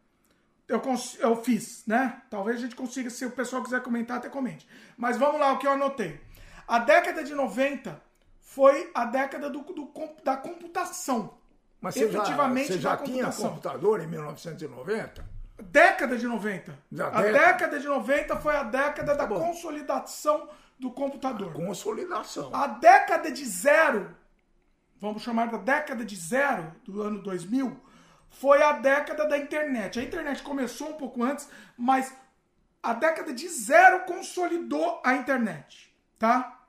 Eu, 0.66 0.82
eu 1.18 1.36
fiz, 1.42 1.84
né? 1.86 2.22
Talvez 2.30 2.58
a 2.58 2.60
gente 2.60 2.76
consiga, 2.76 3.10
se 3.10 3.24
o 3.24 3.30
pessoal 3.30 3.62
quiser 3.62 3.82
comentar, 3.82 4.18
até 4.18 4.28
comente. 4.28 4.66
Mas 4.96 5.16
vamos 5.16 5.40
lá, 5.40 5.52
o 5.52 5.58
que 5.58 5.66
eu 5.66 5.72
anotei. 5.72 6.20
A 6.66 6.78
década 6.78 7.22
de 7.22 7.34
90 7.34 8.00
foi 8.40 8.90
a 8.94 9.04
década 9.04 9.50
do, 9.50 9.60
do 9.60 9.92
da 10.24 10.36
computação. 10.36 11.38
Mas 11.80 11.94
você 11.94 12.10
já, 12.10 12.24
você 12.24 12.78
já 12.78 12.96
tinha 12.96 13.30
computador 13.30 14.00
em 14.00 14.06
1990? 14.06 15.37
Década 15.60 16.16
de 16.16 16.26
90. 16.26 16.72
a 16.72 16.76
década. 16.94 17.32
década 17.32 17.80
de 17.80 17.86
90 17.86 18.36
foi 18.36 18.56
a 18.56 18.62
década 18.62 19.14
da 19.14 19.26
bom. 19.26 19.40
consolidação 19.40 20.48
do 20.78 20.90
computador. 20.90 21.50
A 21.50 21.54
consolidação. 21.54 22.54
A 22.54 22.66
década 22.68 23.30
de 23.30 23.44
zero, 23.44 24.16
vamos 25.00 25.22
chamar 25.22 25.50
da 25.50 25.58
década 25.58 26.04
de 26.04 26.14
zero 26.14 26.72
do 26.84 27.02
ano 27.02 27.20
2000, 27.22 27.76
foi 28.30 28.62
a 28.62 28.72
década 28.72 29.26
da 29.26 29.36
internet. 29.36 29.98
A 29.98 30.02
internet 30.02 30.42
começou 30.42 30.90
um 30.90 30.94
pouco 30.94 31.22
antes, 31.24 31.48
mas 31.76 32.14
a 32.82 32.92
década 32.92 33.32
de 33.32 33.48
zero 33.48 34.04
consolidou 34.04 35.00
a 35.04 35.14
internet, 35.14 35.92
tá? 36.18 36.60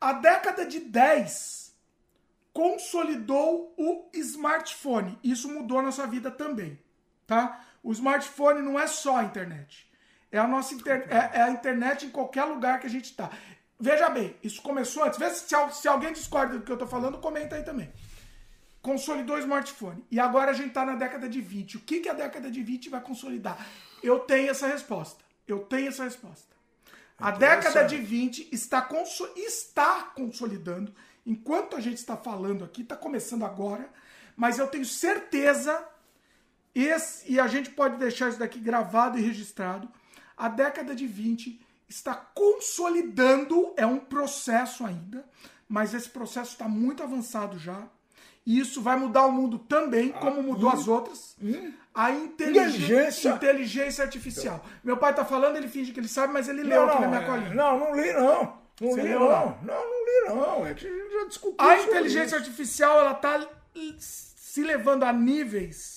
A 0.00 0.12
década 0.12 0.64
de 0.66 0.80
10 0.80 1.74
consolidou 2.52 3.74
o 3.76 4.08
smartphone. 4.12 5.18
Isso 5.24 5.48
mudou 5.48 5.78
a 5.78 5.82
nossa 5.82 6.06
vida 6.06 6.30
também, 6.30 6.78
tá? 7.26 7.64
O 7.84 7.92
smartphone 7.92 8.62
não 8.62 8.80
é 8.80 8.86
só 8.86 9.18
a 9.18 9.24
internet. 9.24 9.86
É 10.32 10.38
a 10.38 10.48
nossa 10.48 10.72
inter... 10.72 11.06
é, 11.10 11.38
é, 11.38 11.42
a 11.42 11.50
internet 11.50 12.06
em 12.06 12.10
qualquer 12.10 12.44
lugar 12.44 12.80
que 12.80 12.86
a 12.86 12.90
gente 12.90 13.10
está. 13.10 13.30
Veja 13.78 14.08
bem, 14.08 14.34
isso 14.42 14.62
começou 14.62 15.04
antes. 15.04 15.18
Vê 15.18 15.28
se, 15.28 15.54
se 15.72 15.86
alguém 15.86 16.14
discorda 16.14 16.56
do 16.56 16.64
que 16.64 16.72
eu 16.72 16.76
estou 16.76 16.88
falando, 16.88 17.18
comenta 17.18 17.56
aí 17.56 17.62
também. 17.62 17.92
Consolidou 18.80 19.36
o 19.36 19.38
smartphone. 19.38 20.02
E 20.10 20.18
agora 20.18 20.50
a 20.50 20.54
gente 20.54 20.68
está 20.68 20.84
na 20.86 20.94
década 20.94 21.28
de 21.28 21.42
20. 21.42 21.76
O 21.76 21.80
que, 21.80 22.00
que 22.00 22.08
a 22.08 22.14
década 22.14 22.50
de 22.50 22.62
20 22.62 22.88
vai 22.88 23.02
consolidar? 23.02 23.64
Eu 24.02 24.20
tenho 24.20 24.50
essa 24.50 24.66
resposta. 24.66 25.22
Eu 25.46 25.58
tenho 25.60 25.88
essa 25.88 26.04
resposta. 26.04 26.54
A 27.18 27.30
década 27.30 27.84
de 27.84 27.98
20 27.98 28.48
está, 28.50 28.80
conso... 28.80 29.30
está 29.36 30.04
consolidando. 30.16 30.92
Enquanto 31.26 31.76
a 31.76 31.80
gente 31.80 31.98
está 31.98 32.16
falando 32.16 32.64
aqui, 32.64 32.80
está 32.80 32.96
começando 32.96 33.44
agora. 33.44 33.90
Mas 34.34 34.58
eu 34.58 34.66
tenho 34.68 34.86
certeza 34.86 35.86
esse, 36.74 37.30
e 37.32 37.38
a 37.38 37.46
gente 37.46 37.70
pode 37.70 37.96
deixar 37.98 38.28
isso 38.28 38.38
daqui 38.38 38.58
gravado 38.58 39.18
e 39.18 39.22
registrado. 39.22 39.88
A 40.36 40.48
década 40.48 40.94
de 40.94 41.06
20 41.06 41.60
está 41.88 42.14
consolidando, 42.14 43.72
é 43.76 43.86
um 43.86 43.98
processo 43.98 44.84
ainda, 44.84 45.24
mas 45.68 45.94
esse 45.94 46.08
processo 46.08 46.52
está 46.52 46.68
muito 46.68 47.02
avançado 47.02 47.58
já. 47.58 47.82
E 48.46 48.58
isso 48.58 48.82
vai 48.82 48.94
mudar 48.96 49.24
o 49.24 49.32
mundo 49.32 49.58
também, 49.58 50.10
como 50.10 50.42
mudou 50.42 50.68
as 50.68 50.86
outras. 50.86 51.34
A 51.94 52.10
inteligência, 52.10 53.30
Inteligência. 53.30 54.04
artificial. 54.04 54.62
Meu 54.82 54.98
pai 54.98 55.14
tá 55.14 55.24
falando, 55.24 55.56
ele 55.56 55.68
finge 55.68 55.92
que 55.92 56.00
ele 56.00 56.08
sabe, 56.08 56.32
mas 56.32 56.46
ele 56.48 56.62
leu 56.62 56.84
aqui 56.84 57.00
na 57.00 57.08
minha 57.08 57.20
é, 57.22 57.24
colinha. 57.26 57.54
não, 57.54 57.78
não 57.78 57.94
li 57.94 58.12
não. 58.12 58.64
Não 58.80 58.90
Você 58.90 59.02
li 59.02 59.08
leu 59.08 59.20
não. 59.20 59.26
lá? 59.28 59.58
Não, 59.62 59.74
não 59.74 60.04
li 60.04 60.28
não. 60.34 60.66
É 60.66 60.74
que 60.74 60.86
a 60.86 60.90
gente 60.90 61.12
já 61.12 61.24
discutiu 61.26 61.54
A 61.58 61.80
inteligência 61.80 62.26
isso. 62.26 62.34
artificial, 62.44 62.98
ela 62.98 63.14
tá 63.14 63.48
se 63.96 64.62
levando 64.62 65.04
a 65.04 65.12
níveis 65.12 65.93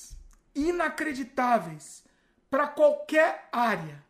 inacreditáveis 0.58 2.04
para 2.50 2.68
qualquer 2.68 3.48
área. 3.52 4.04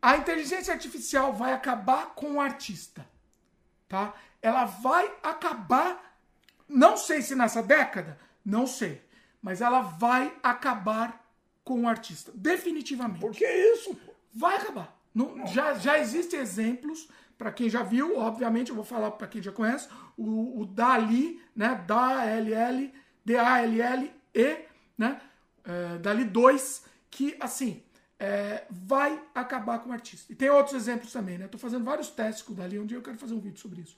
A 0.00 0.16
inteligência 0.16 0.72
artificial 0.72 1.32
vai 1.32 1.52
acabar 1.52 2.14
com 2.14 2.32
o 2.32 2.40
artista, 2.40 3.06
tá? 3.88 4.14
Ela 4.40 4.64
vai 4.64 5.12
acabar, 5.22 6.16
não 6.68 6.96
sei 6.96 7.20
se 7.20 7.34
nessa 7.34 7.62
década, 7.62 8.18
não 8.44 8.66
sei, 8.66 9.02
mas 9.42 9.60
ela 9.60 9.82
vai 9.82 10.34
acabar 10.42 11.22
com 11.62 11.82
o 11.82 11.88
artista, 11.88 12.32
definitivamente. 12.34 13.20
Por 13.20 13.32
que 13.32 13.46
isso? 13.46 13.98
Vai 14.32 14.56
acabar. 14.56 14.96
Não- 15.14 15.46
já, 15.46 15.74
já 15.74 15.98
existem 15.98 16.40
exemplos, 16.40 17.08
para 17.36 17.52
quem 17.52 17.68
já 17.68 17.82
viu, 17.82 18.18
obviamente, 18.18 18.70
eu 18.70 18.74
vou 18.74 18.84
falar 18.84 19.10
para 19.12 19.26
quem 19.26 19.42
já 19.42 19.52
conhece, 19.52 19.88
o, 20.16 20.60
o 20.60 20.66
Dali, 20.66 21.42
né? 21.54 21.74
D-A-L-L, 21.86 22.94
D-A-L-L-E, 23.24 24.64
né? 24.96 25.20
É, 25.70 25.98
Dali 25.98 26.24
2, 26.24 26.84
que, 27.10 27.36
assim, 27.38 27.82
é, 28.18 28.64
vai 28.70 29.22
acabar 29.34 29.78
com 29.78 29.90
o 29.90 29.92
artista. 29.92 30.32
E 30.32 30.34
tem 30.34 30.50
outros 30.50 30.74
exemplos 30.74 31.12
também, 31.12 31.38
né? 31.38 31.48
Tô 31.48 31.58
fazendo 31.58 31.84
vários 31.84 32.08
testes 32.08 32.42
com 32.42 32.52
o 32.52 32.56
Dali, 32.56 32.78
um 32.78 32.86
dia 32.86 32.98
eu 32.98 33.02
quero 33.02 33.16
fazer 33.16 33.34
um 33.34 33.40
vídeo 33.40 33.58
sobre 33.58 33.80
isso. 33.80 33.96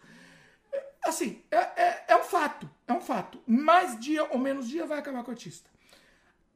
É, 0.72 0.86
Assim, 1.04 1.42
é, 1.50 1.56
é, 1.56 2.04
é 2.08 2.16
um 2.16 2.22
fato, 2.22 2.70
é 2.86 2.92
um 2.92 3.00
fato. 3.00 3.42
Mais 3.46 3.98
dia 3.98 4.24
ou 4.30 4.38
menos 4.38 4.68
dia 4.68 4.86
vai 4.86 4.98
acabar 4.98 5.22
com 5.24 5.30
o 5.30 5.34
artista. 5.34 5.68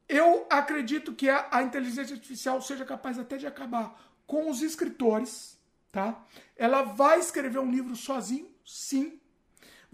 Eu 0.07 0.47
acredito 0.49 1.13
que 1.13 1.29
a, 1.29 1.47
a 1.51 1.63
inteligência 1.63 2.15
artificial 2.15 2.61
seja 2.61 2.85
capaz 2.85 3.19
até 3.19 3.35
de 3.37 3.45
acabar 3.45 4.01
com 4.25 4.49
os 4.49 4.61
escritores, 4.61 5.59
tá? 5.91 6.25
Ela 6.55 6.83
vai 6.83 7.19
escrever 7.19 7.59
um 7.59 7.69
livro 7.69 7.95
sozinho, 7.95 8.49
sim. 8.65 9.19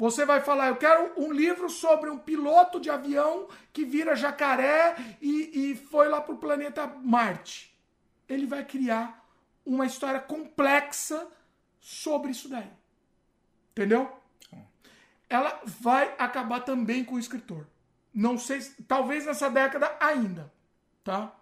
Você 0.03 0.25
vai 0.25 0.41
falar, 0.41 0.67
eu 0.67 0.75
quero 0.75 1.13
um 1.15 1.31
livro 1.31 1.69
sobre 1.69 2.09
um 2.09 2.17
piloto 2.17 2.77
de 2.77 2.89
avião 2.89 3.47
que 3.71 3.85
vira 3.85 4.17
jacaré 4.17 4.97
e, 5.21 5.71
e 5.71 5.75
foi 5.77 6.09
lá 6.09 6.19
pro 6.19 6.35
planeta 6.35 6.85
Marte. 6.85 7.73
Ele 8.27 8.45
vai 8.45 8.65
criar 8.65 9.25
uma 9.65 9.85
história 9.85 10.19
complexa 10.19 11.25
sobre 11.79 12.31
isso 12.31 12.49
daí. 12.49 12.69
Entendeu? 13.71 14.11
Ela 15.29 15.61
vai 15.63 16.13
acabar 16.17 16.59
também 16.59 17.05
com 17.05 17.15
o 17.15 17.19
escritor. 17.19 17.65
Não 18.13 18.37
sei, 18.37 18.59
se- 18.59 18.83
talvez 18.83 19.25
nessa 19.25 19.49
década 19.49 19.95
ainda, 20.01 20.51
tá? 21.01 21.33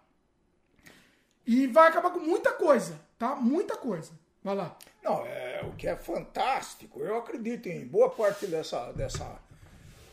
E 1.44 1.66
vai 1.66 1.88
acabar 1.88 2.10
com 2.10 2.20
muita 2.20 2.52
coisa, 2.52 3.04
tá? 3.18 3.34
Muita 3.34 3.76
coisa. 3.76 4.12
Vai 4.42 4.56
lá. 4.56 4.76
Não, 5.02 5.24
é 5.26 5.62
o 5.64 5.72
que 5.72 5.86
é 5.86 5.96
fantástico. 5.96 7.00
Eu 7.00 7.16
acredito 7.16 7.68
em 7.68 7.86
boa 7.86 8.10
parte 8.10 8.46
dessa, 8.46 8.92
dessa 8.92 9.38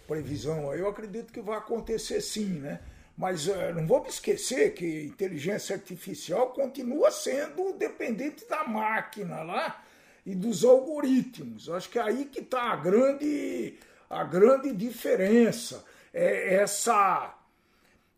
previsão 0.08 0.72
aí, 0.72 0.80
eu 0.80 0.90
acredito 0.90 1.32
que 1.32 1.42
vai 1.42 1.58
acontecer 1.58 2.22
sim, 2.22 2.60
né? 2.60 2.80
Mas 3.16 3.48
eh, 3.48 3.74
não 3.74 3.86
vamos 3.86 4.16
esquecer 4.16 4.74
que 4.74 5.04
inteligência 5.06 5.76
artificial 5.76 6.52
continua 6.52 7.12
sendo 7.12 7.74
dependente 7.74 8.48
da 8.48 8.64
máquina 8.64 9.44
lá 9.44 9.84
e 10.26 10.34
dos 10.34 10.64
algoritmos. 10.64 11.70
Acho 11.70 11.90
que 11.90 12.00
é 12.00 12.02
aí 12.02 12.26
que 12.26 12.40
está 12.40 12.72
a 12.72 12.76
grande, 12.78 13.78
a 14.10 14.24
grande 14.24 14.74
diferença. 14.74 15.84
É 16.14 16.56
essa 16.56 17.36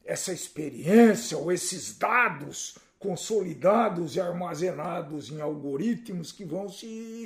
essa 0.06 0.34
experiência 0.34 1.38
ou 1.38 1.52
esses 1.52 1.98
dados 1.98 2.78
consolidados 3.02 4.16
e 4.16 4.22
armazenados 4.22 5.32
em 5.32 5.42
algoritmos 5.42 6.32
que 6.32 6.46
vão 6.46 6.70
se 6.70 7.26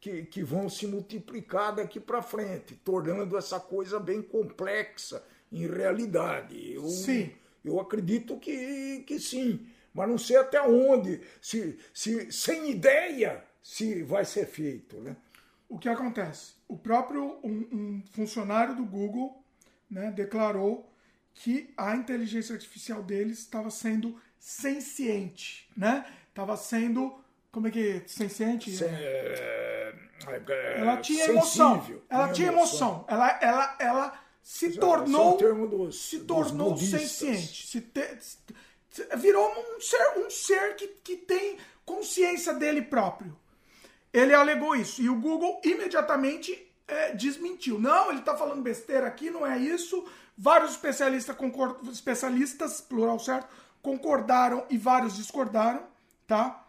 que, 0.00 0.24
que 0.24 0.42
vão 0.42 0.68
se 0.68 0.86
multiplicar 0.86 1.74
daqui 1.74 1.98
para 1.98 2.20
frente, 2.20 2.74
tornando 2.84 3.38
essa 3.38 3.58
coisa 3.58 3.98
bem 3.98 4.20
complexa 4.20 5.24
em 5.50 5.66
realidade. 5.66 6.74
Eu, 6.74 6.86
Sim. 6.88 7.30
eu 7.64 7.80
acredito 7.80 8.36
que, 8.38 9.02
que 9.06 9.18
sim, 9.18 9.66
mas 9.94 10.06
não 10.06 10.18
sei 10.18 10.36
até 10.36 10.60
onde, 10.60 11.22
se, 11.40 11.78
se 11.94 12.30
sem 12.30 12.70
ideia 12.70 13.42
se 13.62 14.02
vai 14.02 14.26
ser 14.26 14.46
feito, 14.46 15.00
né? 15.00 15.16
O 15.66 15.78
que 15.78 15.88
acontece? 15.88 16.52
O 16.68 16.76
próprio 16.76 17.38
um, 17.42 17.68
um 17.72 18.02
funcionário 18.12 18.76
do 18.76 18.84
Google 18.84 19.42
né, 19.88 20.10
declarou 20.10 20.92
que 21.32 21.72
a 21.76 21.96
inteligência 21.96 22.54
artificial 22.54 23.02
deles 23.02 23.38
estava 23.38 23.70
sendo 23.70 24.20
senciente, 24.44 25.66
né? 25.74 26.04
Estava 26.28 26.54
sendo 26.56 27.18
como 27.50 27.68
é 27.68 27.70
que 27.70 27.88
é? 27.88 28.02
senciente? 28.06 28.84
É, 28.84 29.94
é, 30.26 30.80
Ela 30.80 30.98
tinha 30.98 31.24
emoção. 31.26 31.76
sensível, 31.76 32.02
Ela 32.10 32.28
tinha 32.32 32.48
emoção. 32.48 33.04
Ela, 33.08 33.38
ela, 33.40 33.76
ela 33.78 34.20
se 34.42 34.66
é 34.66 34.78
tornou 34.78 35.38
dos- 35.38 35.98
se 36.02 36.18
tornou 36.20 36.76
senciente. 36.76 37.66
Se 37.66 37.80
te- 37.80 39.16
virou 39.16 39.48
um 39.50 39.80
ser, 39.80 40.18
um 40.18 40.28
ser 40.28 40.76
que, 40.76 40.88
que 40.88 41.16
tem 41.16 41.56
consciência 41.86 42.52
dele 42.52 42.82
próprio. 42.82 43.34
Ele 44.12 44.34
alegou 44.34 44.76
isso. 44.76 45.00
E 45.00 45.08
o 45.08 45.18
Google 45.18 45.60
imediatamente 45.64 46.70
é, 46.86 47.12
desmentiu. 47.12 47.78
Não, 47.80 48.10
ele 48.10 48.18
está 48.20 48.36
falando 48.36 48.60
besteira 48.62 49.06
aqui, 49.06 49.30
não 49.30 49.46
é 49.46 49.56
isso. 49.58 50.04
Vários 50.36 50.72
especialistas, 50.72 51.34
concor- 51.36 51.78
especialistas, 51.90 52.80
plural 52.80 53.18
certo, 53.18 53.48
concordaram 53.84 54.64
e 54.70 54.78
vários 54.78 55.14
discordaram, 55.14 55.82
tá? 56.26 56.64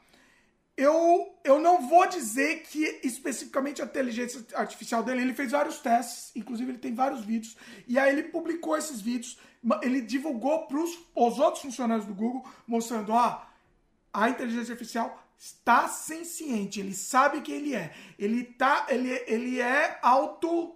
Eu, 0.76 1.34
eu 1.46 1.58
não 1.58 1.88
vou 1.88 2.06
dizer 2.06 2.64
que 2.64 3.00
especificamente 3.02 3.82
a 3.82 3.86
inteligência 3.86 4.46
artificial 4.54 5.02
dele, 5.02 5.22
ele 5.22 5.34
fez 5.34 5.54
vários 5.54 5.80
testes, 5.80 6.36
inclusive 6.36 6.70
ele 6.70 6.78
tem 6.78 6.94
vários 6.94 7.24
vídeos, 7.24 7.56
e 7.88 7.98
aí 7.98 8.12
ele 8.12 8.24
publicou 8.24 8.78
esses 8.78 9.00
vídeos, 9.00 9.40
ele 9.82 10.02
divulgou 10.02 10.68
para 10.68 10.78
os 10.78 11.40
outros 11.40 11.62
funcionários 11.64 12.06
do 12.06 12.14
Google, 12.14 12.46
mostrando, 12.68 13.14
ó, 13.14 13.42
a 14.14 14.30
inteligência 14.30 14.74
artificial 14.74 15.18
está 15.38 15.88
senciente, 15.88 16.82
ele 16.82 16.94
sabe 16.94 17.40
quem 17.40 17.56
ele 17.56 17.76
é, 17.76 17.94
ele 18.20 18.44
tá, 18.44 18.88
ele, 18.90 19.10
ele 19.28 19.62
é 19.62 19.98
auto, 20.02 20.76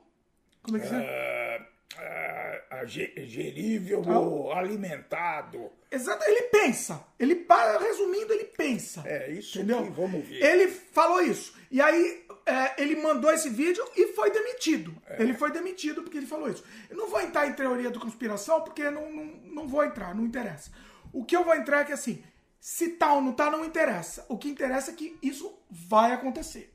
como 0.64 0.78
é 0.78 0.80
que 0.80 0.88
é? 0.88 0.99
é, 1.02 1.69
é, 1.98 2.84
ge- 2.86 3.14
gerível 3.26 4.03
Ah. 4.07 4.20
ou 4.20 4.52
alimentado. 4.53 5.72
Exato, 5.91 6.24
ele 6.26 6.44
pensa. 6.44 7.03
Ele, 7.20 7.45
resumindo, 7.82 8.32
ele 8.34 8.45
pensa. 8.45 9.02
É 9.06 9.32
isso 9.32 9.57
entendeu? 9.57 9.84
que 9.84 9.90
vamos 9.90 10.26
ver. 10.28 10.44
Ele 10.44 10.68
falou 10.68 11.22
isso. 11.22 11.57
E 11.72 11.82
aí, 11.82 12.26
é, 12.45 12.82
ele 12.82 12.95
mandou 13.02 13.32
esse 13.32 13.49
vídeo 13.49 13.84
e 13.95 14.14
foi 14.14 14.30
demitido. 14.32 14.95
É. 15.07 15.22
Ele 15.22 15.34
foi 15.34 15.52
demitido 15.52 16.03
porque 16.03 16.18
ele 16.18 16.28
falou 16.28 16.48
isso. 16.49 16.64
Eu 16.90 16.95
não 16.98 17.07
vou 17.10 17.20
entrar 17.22 17.48
em 17.48 17.53
teoria 17.53 17.90
da 17.90 17.99
conspiração, 17.99 18.61
porque 18.61 18.90
não, 18.91 19.11
não, 19.11 19.26
não 19.26 19.68
vou 19.68 19.84
entrar, 19.84 20.14
não 20.14 20.24
interessa. 20.26 20.72
O 21.11 21.26
que 21.26 21.36
eu 21.36 21.44
vou 21.44 21.56
entrar 21.56 21.82
é 21.82 21.86
que, 21.86 21.94
assim, 21.94 22.24
se 22.60 22.90
tá 22.90 23.14
ou 23.14 23.22
não 23.22 23.34
tá, 23.34 23.49
não 23.49 23.66
interessa. 23.66 24.26
O 24.30 24.38
que 24.38 24.48
interessa 24.48 24.91
é 24.91 24.94
que 24.94 25.18
isso 25.24 25.57
vai 25.70 26.11
acontecer. 26.14 26.72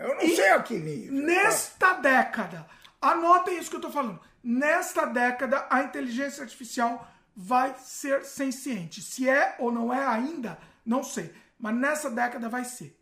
Eu 0.00 0.14
não 0.14 0.20
sei 0.34 0.48
a 0.50 0.62
que 0.62 0.74
nível. 0.78 1.20
tá? 1.20 1.26
Nesta 1.26 1.92
década, 1.94 2.66
anotem 3.10 3.58
isso 3.58 3.70
que 3.70 3.76
eu 3.76 3.80
tô 3.80 3.90
falando. 3.90 4.20
Nesta 4.42 5.06
década, 5.06 5.66
a 5.70 5.82
inteligência 5.82 6.42
artificial 6.42 7.08
vai 7.36 7.74
ser 7.78 8.24
senciente. 8.24 9.00
Se 9.02 9.28
é 9.28 9.56
ou 9.58 9.72
não 9.72 9.92
é 9.92 10.04
ainda, 10.06 10.58
não 10.84 11.02
sei. 11.02 11.32
Mas 11.58 11.74
nessa 11.74 12.10
década 12.10 12.48
vai 12.48 12.64
ser, 12.64 12.98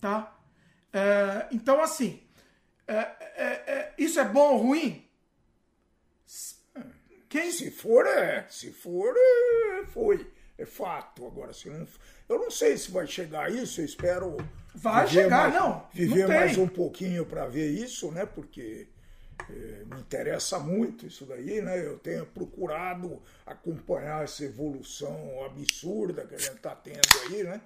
tá? 0.00 0.34
É, 0.92 1.46
então, 1.52 1.82
assim, 1.82 2.22
é, 2.86 2.94
é, 2.96 3.46
é, 3.66 3.94
isso 3.98 4.18
é 4.18 4.24
bom 4.24 4.54
ou 4.54 4.58
ruim? 4.58 5.04
Quem 7.28 7.50
Se 7.50 7.70
for, 7.70 8.06
é. 8.06 8.46
Se 8.48 8.72
for, 8.72 9.14
é, 9.16 9.84
foi. 9.86 10.30
É 10.58 10.64
fato. 10.64 11.26
Agora, 11.26 11.52
se 11.52 11.68
não. 11.68 11.86
Eu 12.28 12.38
não 12.38 12.50
sei 12.50 12.76
se 12.78 12.90
vai 12.90 13.06
chegar 13.06 13.46
a 13.46 13.50
isso, 13.50 13.80
eu 13.80 13.84
espero. 13.84 14.36
Vai 14.74 15.06
chegar, 15.06 15.50
mais- 15.50 15.54
não, 15.54 15.86
Viver 15.92 16.28
não 16.28 16.34
mais 16.34 16.56
um 16.56 16.68
pouquinho 16.68 17.26
para 17.26 17.46
ver 17.46 17.70
isso, 17.70 18.10
né? 18.12 18.24
Porque 18.24 18.88
me 19.48 20.00
interessa 20.00 20.58
muito 20.58 21.06
isso 21.06 21.24
daí, 21.24 21.60
né? 21.60 21.84
Eu 21.84 21.98
tenho 21.98 22.26
procurado 22.26 23.22
acompanhar 23.44 24.24
essa 24.24 24.44
evolução 24.44 25.44
absurda 25.44 26.26
que 26.26 26.34
a 26.34 26.38
gente 26.38 26.56
está 26.56 26.74
tendo 26.74 27.00
aí, 27.24 27.44
né? 27.44 27.60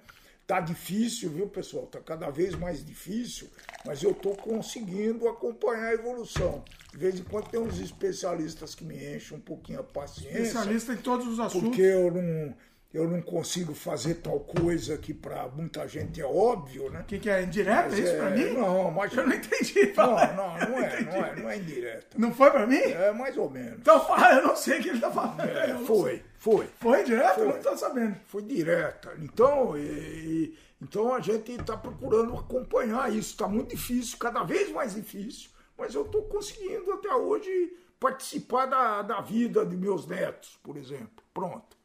Tá 0.45 0.59
difícil, 0.59 1.29
viu, 1.29 1.47
pessoal? 1.47 1.87
Tá 1.87 1.99
cada 1.99 2.29
vez 2.29 2.55
mais 2.55 2.85
difícil, 2.85 3.47
mas 3.85 4.03
eu 4.03 4.13
tô 4.13 4.31
conseguindo 4.31 5.27
acompanhar 5.29 5.87
a 5.89 5.93
evolução. 5.93 6.63
De 6.91 6.97
vez 6.97 7.17
em 7.17 7.23
quando 7.23 7.49
tem 7.49 7.59
uns 7.59 7.79
especialistas 7.79 8.75
que 8.75 8.83
me 8.83 9.15
enchem 9.15 9.37
um 9.37 9.41
pouquinho 9.41 9.79
a 9.79 9.83
paciência. 9.83 10.41
especialista 10.41 10.93
em 10.93 10.97
todos 10.97 11.25
os 11.25 11.39
assuntos. 11.39 11.69
Porque 11.69 11.81
eu 11.81 12.11
não, 12.11 12.53
eu 12.93 13.07
não 13.07 13.21
consigo 13.21 13.73
fazer 13.73 14.15
tal 14.15 14.39
coisa 14.41 14.97
que 14.97 15.13
para 15.13 15.47
muita 15.47 15.87
gente 15.87 16.19
é 16.19 16.25
óbvio, 16.25 16.89
né? 16.89 16.99
O 17.01 17.03
que, 17.05 17.19
que 17.19 17.29
é 17.29 17.43
indireta? 17.43 17.89
Mas 17.89 17.99
isso 17.99 18.11
é- 18.13 18.17
pra 18.17 18.29
mim? 18.31 18.45
Não, 18.53 18.91
mas 18.91 19.13
Eu 19.15 19.27
não 19.27 19.33
entendi. 19.35 19.85
Não, 19.87 19.93
fala. 19.93 20.27
não, 20.33 20.69
não 20.69 20.77
é, 20.79 21.01
não 21.01 21.25
é, 21.25 21.35
não 21.37 21.49
é 21.49 21.57
indireta. 21.57 22.07
Não 22.17 22.33
foi 22.33 22.51
pra 22.51 22.67
mim? 22.67 22.75
É 22.81 23.11
mais 23.13 23.37
ou 23.37 23.49
menos. 23.49 23.79
Então 23.79 24.05
fala, 24.05 24.35
eu 24.35 24.47
não 24.47 24.55
sei 24.55 24.79
o 24.79 24.83
que 24.83 24.89
ele 24.89 24.99
tá 24.99 25.09
falando. 25.11 25.39
É, 25.41 25.67
não 25.73 25.85
foi, 25.85 26.21
foi. 26.37 26.67
Foi 26.79 27.03
direto? 27.03 27.35
Foi. 27.35 27.43
Eu 27.47 27.53
não 27.53 27.61
tô 27.61 27.77
sabendo. 27.77 28.15
Foi 28.27 28.41
direta. 28.41 29.13
Então, 29.19 29.77
e- 29.77 30.57
então 30.81 31.13
a 31.13 31.19
gente 31.21 31.51
está 31.53 31.77
procurando 31.77 32.35
acompanhar 32.37 33.09
isso. 33.13 33.31
Está 33.31 33.47
muito 33.47 33.69
difícil, 33.75 34.17
cada 34.17 34.43
vez 34.43 34.69
mais 34.71 34.95
difícil, 34.95 35.49
mas 35.77 35.93
eu 35.95 36.01
estou 36.05 36.23
conseguindo 36.23 36.91
até 36.91 37.13
hoje 37.15 37.73
participar 37.99 38.65
da, 38.65 39.01
da 39.03 39.21
vida 39.21 39.63
de 39.65 39.77
meus 39.77 40.07
netos, 40.07 40.59
por 40.63 40.75
exemplo. 40.75 41.23
Pronto. 41.33 41.77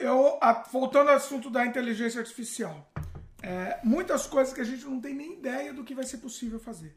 Eu, 0.00 0.38
a- 0.40 0.62
voltando 0.72 1.10
ao 1.10 1.16
assunto 1.16 1.50
da 1.50 1.64
inteligência 1.66 2.20
artificial, 2.20 2.90
é, 3.42 3.78
muitas 3.84 4.26
coisas 4.26 4.52
que 4.54 4.60
a 4.60 4.64
gente 4.64 4.84
não 4.84 4.98
tem 5.00 5.14
nem 5.14 5.34
ideia 5.34 5.74
do 5.74 5.84
que 5.84 5.94
vai 5.94 6.04
ser 6.04 6.18
possível 6.18 6.58
fazer, 6.58 6.96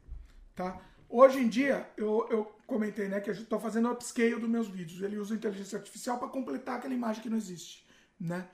tá? 0.55 0.79
Hoje 1.09 1.39
em 1.39 1.47
dia, 1.49 1.87
eu, 1.97 2.25
eu 2.31 2.45
comentei, 2.65 3.07
né, 3.09 3.19
que 3.19 3.29
eu 3.29 3.33
estou 3.33 3.59
fazendo 3.59 3.91
upscale 3.91 4.35
dos 4.39 4.49
meus 4.49 4.67
vídeos. 4.67 5.01
Ele 5.01 5.17
usa 5.17 5.35
inteligência 5.35 5.77
artificial 5.77 6.17
para 6.17 6.27
completar 6.29 6.77
aquela 6.77 6.93
imagem 6.93 7.21
que 7.21 7.29
não 7.29 7.37
existe, 7.37 7.85
né? 8.19 8.47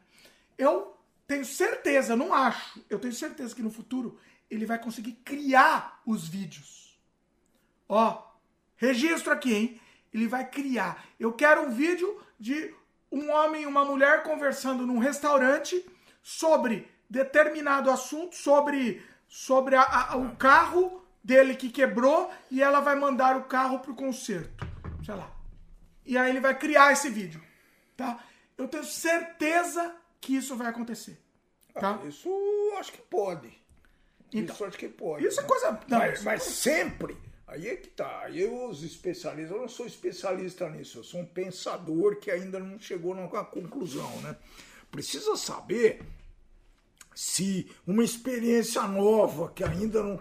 Eu 0.58 0.98
tenho 1.28 1.46
certeza, 1.46 2.16
não 2.16 2.34
acho, 2.34 2.84
eu 2.90 3.00
tenho 3.00 3.14
certeza 3.14 3.56
que 3.56 3.62
no 3.62 3.72
futuro 3.72 4.20
ele 4.50 4.66
vai 4.66 4.80
conseguir 4.82 5.14
criar 5.24 6.02
os 6.06 6.28
vídeos. 6.28 7.00
Ó, 7.88 8.22
registro 8.76 9.32
aqui, 9.32 9.54
hein? 9.54 9.82
Ele 10.12 10.28
vai 10.28 10.50
criar. 10.50 11.06
Eu 11.20 11.32
quero 11.34 11.62
um 11.62 11.70
vídeo 11.70 12.20
de 12.40 12.74
um 13.12 13.32
homem 13.32 13.64
e 13.64 13.66
uma 13.66 13.84
mulher 13.86 14.24
conversando 14.24 14.86
num 14.86 15.00
restaurante 15.00 15.84
sobre 16.22 16.90
determinado 17.10 17.90
assunto, 17.90 18.36
sobre, 18.36 19.02
sobre 19.28 19.76
a- 19.76 19.82
a- 20.12 20.16
o 20.18 20.36
carro 20.36 21.04
dele 21.24 21.56
que 21.56 21.70
quebrou 21.70 22.32
e 22.52 22.62
ela 22.62 22.80
vai 22.80 22.96
mandar 22.96 23.36
o 23.36 23.44
carro 23.44 23.80
pro 23.80 23.96
conserto. 23.96 24.68
Sei 25.04 25.16
lá. 25.16 25.32
E 26.06 26.18
aí 26.18 26.30
ele 26.30 26.40
vai 26.40 26.58
criar 26.58 26.92
esse 26.92 27.10
vídeo, 27.10 27.42
tá? 27.98 28.20
Eu 28.58 28.68
tenho 28.68 28.84
certeza 28.84 29.96
que 30.20 30.36
isso 30.36 30.56
vai 30.56 30.68
acontecer. 30.68 31.20
Tá? 31.74 32.00
Isso 32.08 32.30
acho 32.78 32.92
que 32.92 33.02
pode. 33.02 33.58
Então, 34.34 34.54
isso 34.54 34.66
acho 34.66 34.78
que 34.78 34.88
pode. 34.90 35.26
Isso 35.26 35.40
é 35.40 35.44
né? 35.44 35.48
coisa. 35.50 35.80
Não, 35.88 35.98
mas, 36.00 36.22
é 36.22 36.24
mas 36.24 36.44
sempre, 36.44 37.18
aí 37.50 37.68
é 37.68 37.76
que 37.76 37.90
tá. 37.90 38.22
Aí 38.22 38.46
os 38.46 38.84
especialistas, 38.84 39.56
eu 39.56 39.62
não 39.62 39.68
sou 39.68 39.86
especialista 39.86 40.70
nisso, 40.70 41.00
eu 41.00 41.04
sou 41.04 41.22
um 41.22 41.26
pensador 41.26 42.18
que 42.18 42.32
ainda 42.32 42.60
não 42.60 42.80
chegou 42.80 43.14
numa 43.16 43.44
conclusão, 43.46 44.10
né? 44.22 44.36
Precisa 44.92 45.36
saber 45.36 46.02
se 47.20 47.68
uma 47.86 48.02
experiência 48.02 48.82
nova 48.84 49.52
que 49.54 49.62
ainda 49.62 50.02
não, 50.02 50.18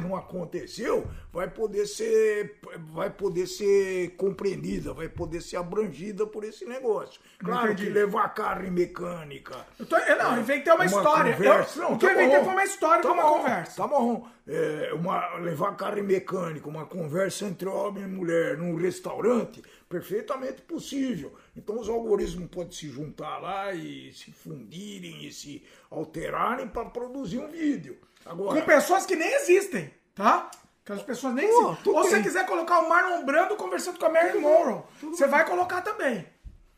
não 0.00 0.14
aconteceu 0.14 1.04
vai 1.32 1.50
poder 1.50 1.86
ser 1.86 2.60
vai 2.92 3.10
poder 3.10 3.48
ser 3.48 4.10
compreendida, 4.10 4.92
vai 4.92 5.08
poder 5.08 5.40
ser 5.40 5.56
abrangida 5.56 6.24
por 6.24 6.44
esse 6.44 6.64
negócio. 6.64 7.20
Claro 7.40 7.72
entendi. 7.72 7.86
que 7.86 7.90
levar 7.90 8.28
carne 8.32 8.70
mecânica, 8.70 9.66
Eu, 9.76 9.86
tô, 9.86 9.96
eu 9.96 10.16
não, 10.16 10.36
eu 10.36 10.42
inventei 10.42 10.72
uma, 10.72 10.84
história. 10.84 11.34
conversa. 11.36 11.78
Eu, 11.80 11.82
Não, 11.82 11.94
o 11.94 11.98
que 11.98 12.06
eu 12.06 12.14
tá 12.14 12.22
inventei 12.22 12.44
foi 12.44 12.52
uma 12.52 12.64
história 12.64 13.02
Tá 13.02 13.08
com 13.08 13.14
uma 13.14 13.22
bom, 13.24 13.36
conversa. 13.38 13.82
Tá 13.82 13.88
bom. 13.88 14.28
É, 14.46 14.90
uma, 14.94 15.34
levar 15.38 15.76
carne 15.76 16.02
mecânica, 16.02 16.68
uma 16.68 16.86
conversa 16.86 17.44
entre 17.46 17.68
homem 17.68 18.04
e 18.04 18.06
mulher 18.06 18.56
num 18.56 18.76
restaurante, 18.76 19.62
perfeitamente 19.90 20.62
possível. 20.62 21.34
Então 21.56 21.78
os 21.78 21.88
algoritmos 21.88 22.48
podem 22.48 22.72
se 22.72 22.88
juntar 22.88 23.38
lá 23.40 23.74
e 23.74 24.12
se 24.12 24.30
fundirem 24.30 25.26
e 25.26 25.32
se 25.32 25.62
alterarem 25.90 26.68
para 26.68 26.88
produzir 26.88 27.40
um 27.40 27.48
vídeo. 27.48 27.98
Agora, 28.24 28.58
Com 28.60 28.64
pessoas 28.66 29.04
que 29.04 29.16
nem 29.16 29.28
existem, 29.34 29.92
tá? 30.14 30.48
Aquelas 30.84 31.02
pessoas 31.02 31.34
nem 31.34 31.44
existem. 31.44 31.92
Ou 31.92 32.04
se 32.04 32.10
você 32.10 32.22
quiser 32.22 32.46
colocar 32.46 32.78
o 32.80 32.88
Marlon 32.88 33.24
Brando 33.24 33.56
conversando 33.56 33.98
com 33.98 34.06
a 34.06 34.10
Marilyn 34.10 34.40
Monroe, 34.40 34.82
você 35.02 35.26
vai 35.26 35.44
colocar 35.44 35.82
também. 35.82 36.24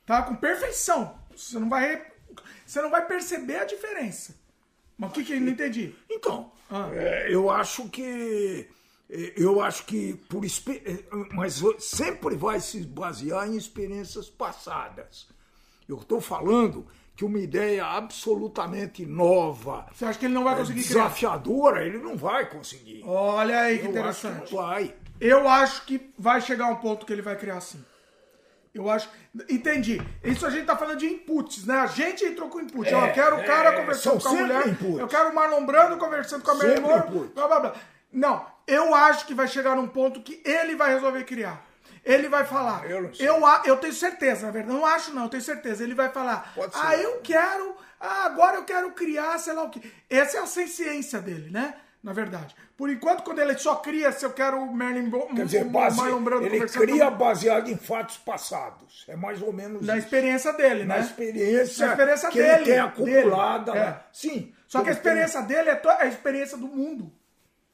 Tá? 0.06 0.22
Com 0.22 0.34
perfeição. 0.34 1.16
Você 1.36 1.58
não 1.58 1.68
vai, 1.68 2.04
você 2.66 2.80
não 2.80 2.90
vai 2.90 3.06
perceber 3.06 3.56
a 3.58 3.64
diferença. 3.64 4.34
Mas 4.96 5.10
o 5.10 5.12
que 5.12 5.24
que 5.24 5.34
eu 5.34 5.40
não 5.40 5.48
entendi? 5.52 5.94
Então, 6.10 6.50
Ah. 6.70 6.88
é, 6.94 7.26
eu 7.32 7.50
acho 7.50 7.88
que. 7.90 8.68
É, 9.12 9.34
Eu 9.36 9.60
acho 9.60 9.84
que 9.84 10.14
por 10.28 10.42
é, 10.44 11.04
mas 11.34 11.62
sempre 11.78 12.34
vai 12.34 12.58
se 12.60 12.82
basear 12.84 13.46
em 13.46 13.56
experiências 13.56 14.28
passadas. 14.28 15.28
Eu 15.88 15.98
estou 15.98 16.20
falando 16.20 16.86
que 17.14 17.24
uma 17.24 17.38
ideia 17.38 17.84
absolutamente 17.84 19.04
nova, 19.04 19.86
Você 19.92 20.06
acha 20.06 20.18
que 20.18 20.24
ele 20.24 20.34
não 20.34 20.44
vai 20.44 20.56
conseguir 20.56 20.82
criar? 20.82 21.02
desafiadora, 21.04 21.84
ele 21.84 21.98
não 21.98 22.16
vai 22.16 22.48
conseguir. 22.48 23.02
Olha 23.04 23.60
aí 23.60 23.78
que 23.78 23.84
eu 23.84 23.92
que 23.92 23.98
interessante. 23.98 24.52
não 24.54 24.62
vai. 24.62 24.94
Eu 25.20 25.46
acho 25.46 25.84
que 25.84 26.10
vai 26.18 26.40
chegar 26.40 26.68
um 26.68 26.76
ponto 26.76 27.04
que 27.04 27.12
ele 27.12 27.22
vai 27.22 27.36
criar 27.36 27.58
assim. 27.58 27.84
Eu 28.74 28.88
acho. 28.88 29.08
Entendi. 29.50 30.00
Isso 30.24 30.46
a 30.46 30.50
gente 30.50 30.64
tá 30.64 30.76
falando 30.76 30.98
de 30.98 31.06
inputs, 31.06 31.66
né? 31.66 31.76
A 31.76 31.86
gente 31.86 32.24
entrou 32.24 32.48
com 32.48 32.60
input. 32.60 32.88
É, 32.88 33.10
eu 33.10 33.12
quero 33.12 33.36
o 33.36 33.44
cara 33.44 33.74
é, 33.74 33.80
conversando 33.80 34.22
com 34.22 34.28
a 34.30 34.32
mulher. 34.32 34.68
inputs. 34.68 34.98
Eu 34.98 35.06
quero 35.08 35.30
o 35.30 35.34
Marlon 35.34 35.66
Brando 35.66 35.98
conversando 35.98 36.42
com 36.42 36.50
a 36.52 36.54
Monroe. 36.54 37.08
inputs. 37.08 37.34
Blá, 37.34 37.46
blá, 37.46 37.60
blá. 37.60 37.74
Não, 38.10 38.46
eu 38.66 38.94
acho 38.94 39.26
que 39.26 39.34
vai 39.34 39.48
chegar 39.48 39.76
num 39.76 39.88
ponto 39.88 40.20
que 40.22 40.42
ele 40.44 40.74
vai 40.76 40.94
resolver 40.94 41.24
criar. 41.24 41.64
Ele 42.04 42.28
vai 42.28 42.44
falar. 42.44 42.88
Eu 42.90 43.02
não 43.02 43.14
sei. 43.14 43.28
Eu, 43.28 43.40
eu 43.64 43.76
tenho 43.76 43.92
certeza, 43.92 44.46
na 44.46 44.52
verdade. 44.52 44.76
Não 44.76 44.84
acho, 44.84 45.14
não, 45.14 45.24
eu 45.24 45.28
tenho 45.28 45.42
certeza. 45.42 45.84
Ele 45.84 45.94
vai 45.94 46.08
falar. 46.10 46.52
Pode 46.54 46.72
ser. 46.74 46.80
Ah, 46.84 46.96
eu 46.96 47.20
quero. 47.20 47.76
Ah, 48.00 48.24
agora 48.24 48.56
eu 48.56 48.64
quero 48.64 48.90
criar, 48.90 49.38
sei 49.38 49.52
lá 49.52 49.62
o 49.62 49.70
quê. 49.70 49.80
Essa 50.10 50.38
é 50.38 50.40
a 50.40 50.46
ciência 50.46 51.20
dele, 51.20 51.50
né? 51.50 51.74
Na 52.02 52.12
verdade. 52.12 52.56
Por 52.76 52.90
enquanto, 52.90 53.22
quando 53.22 53.38
ele 53.38 53.56
só 53.56 53.76
cria, 53.76 54.10
se 54.10 54.26
eu 54.26 54.32
quero 54.32 54.58
o 54.60 54.74
Merlin 54.74 55.08
Bo- 55.08 55.28
Quer 55.32 55.44
dizer, 55.46 55.64
base- 55.66 56.00
Brando 56.18 56.44
ele 56.46 56.66
cria 56.66 57.08
com- 57.08 57.16
baseado 57.16 57.68
em 57.70 57.76
fatos 57.76 58.16
passados. 58.18 59.04
É 59.06 59.14
mais 59.14 59.40
ou 59.40 59.52
menos 59.52 59.86
na 59.86 59.96
isso. 59.96 60.06
experiência 60.06 60.52
dele, 60.54 60.82
Na 60.82 60.96
né? 60.96 61.00
experiência, 61.02 61.86
Na 61.86 61.92
experiência 61.92 62.28
que 62.30 62.38
dele, 62.42 62.52
ele 62.54 62.64
tem 62.64 62.78
acumulada. 62.80 63.72
dele. 63.72 63.84
lá. 63.84 63.90
É. 63.90 64.00
Sim. 64.12 64.52
Só 64.66 64.80
que 64.82 64.88
a 64.88 64.92
ele 64.92 65.00
tem- 65.00 65.12
experiência 65.12 65.42
dele 65.42 65.70
é 65.70 65.80
é 65.84 66.02
a 66.02 66.06
experiência 66.06 66.58
do 66.58 66.66
mundo. 66.66 67.12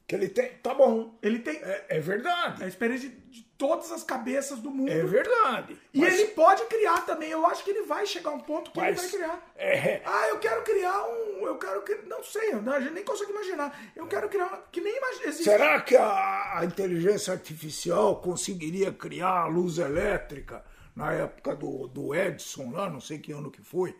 Que 0.08 0.14
ele 0.14 0.28
tem. 0.28 0.48
Tá 0.62 0.72
bom. 0.74 1.16
Ele 1.22 1.38
tem 1.38 1.56
É, 1.62 1.84
é 1.90 2.00
verdade. 2.00 2.64
a 2.64 2.66
experiência 2.66 3.10
de, 3.10 3.14
de 3.16 3.42
todas 3.58 3.92
as 3.92 4.02
cabeças 4.02 4.58
do 4.58 4.70
mundo. 4.70 4.90
É 4.90 5.04
verdade. 5.04 5.76
E 5.92 6.00
Mas- 6.00 6.14
ele 6.18 6.28
pode 6.28 6.64
criar 6.64 7.02
também. 7.04 7.30
Eu 7.30 7.44
acho 7.46 7.62
que 7.62 7.70
ele 7.70 7.82
vai 7.82 8.06
chegar 8.06 8.30
a 8.30 8.32
um 8.32 8.40
ponto 8.40 8.70
que 8.70 8.80
Mas- 8.80 8.96
ele 8.98 9.00
vai 9.00 9.10
criar. 9.10 9.52
é. 9.56 10.00
Ah, 10.06 10.28
eu 10.30 10.38
quero 10.38 10.62
criar 10.62 11.04
um. 11.06 11.46
Eu 11.46 11.58
quero. 11.58 11.84
Não 12.06 12.24
sei, 12.24 12.52
a 12.52 12.80
gente 12.80 12.92
nem 12.94 13.04
consegue 13.04 13.30
imaginar. 13.32 13.78
Eu 13.94 14.06
quero 14.06 14.30
criar 14.30 14.46
uma. 14.46 14.56
Que 14.72 14.80
nem 14.80 14.96
imagina. 14.96 15.26
Existe. 15.26 15.44
Será 15.44 15.78
que 15.82 15.94
a, 15.94 16.58
a 16.58 16.64
inteligência 16.64 17.34
artificial 17.34 18.16
conseguiria 18.22 18.90
criar 18.90 19.42
a 19.42 19.46
luz 19.46 19.76
elétrica 19.76 20.64
na 20.96 21.12
época 21.12 21.54
do, 21.54 21.86
do 21.86 22.14
Edison, 22.14 22.70
lá, 22.72 22.88
não 22.88 23.00
sei 23.00 23.18
que 23.18 23.30
ano 23.30 23.50
que 23.50 23.60
foi? 23.62 23.94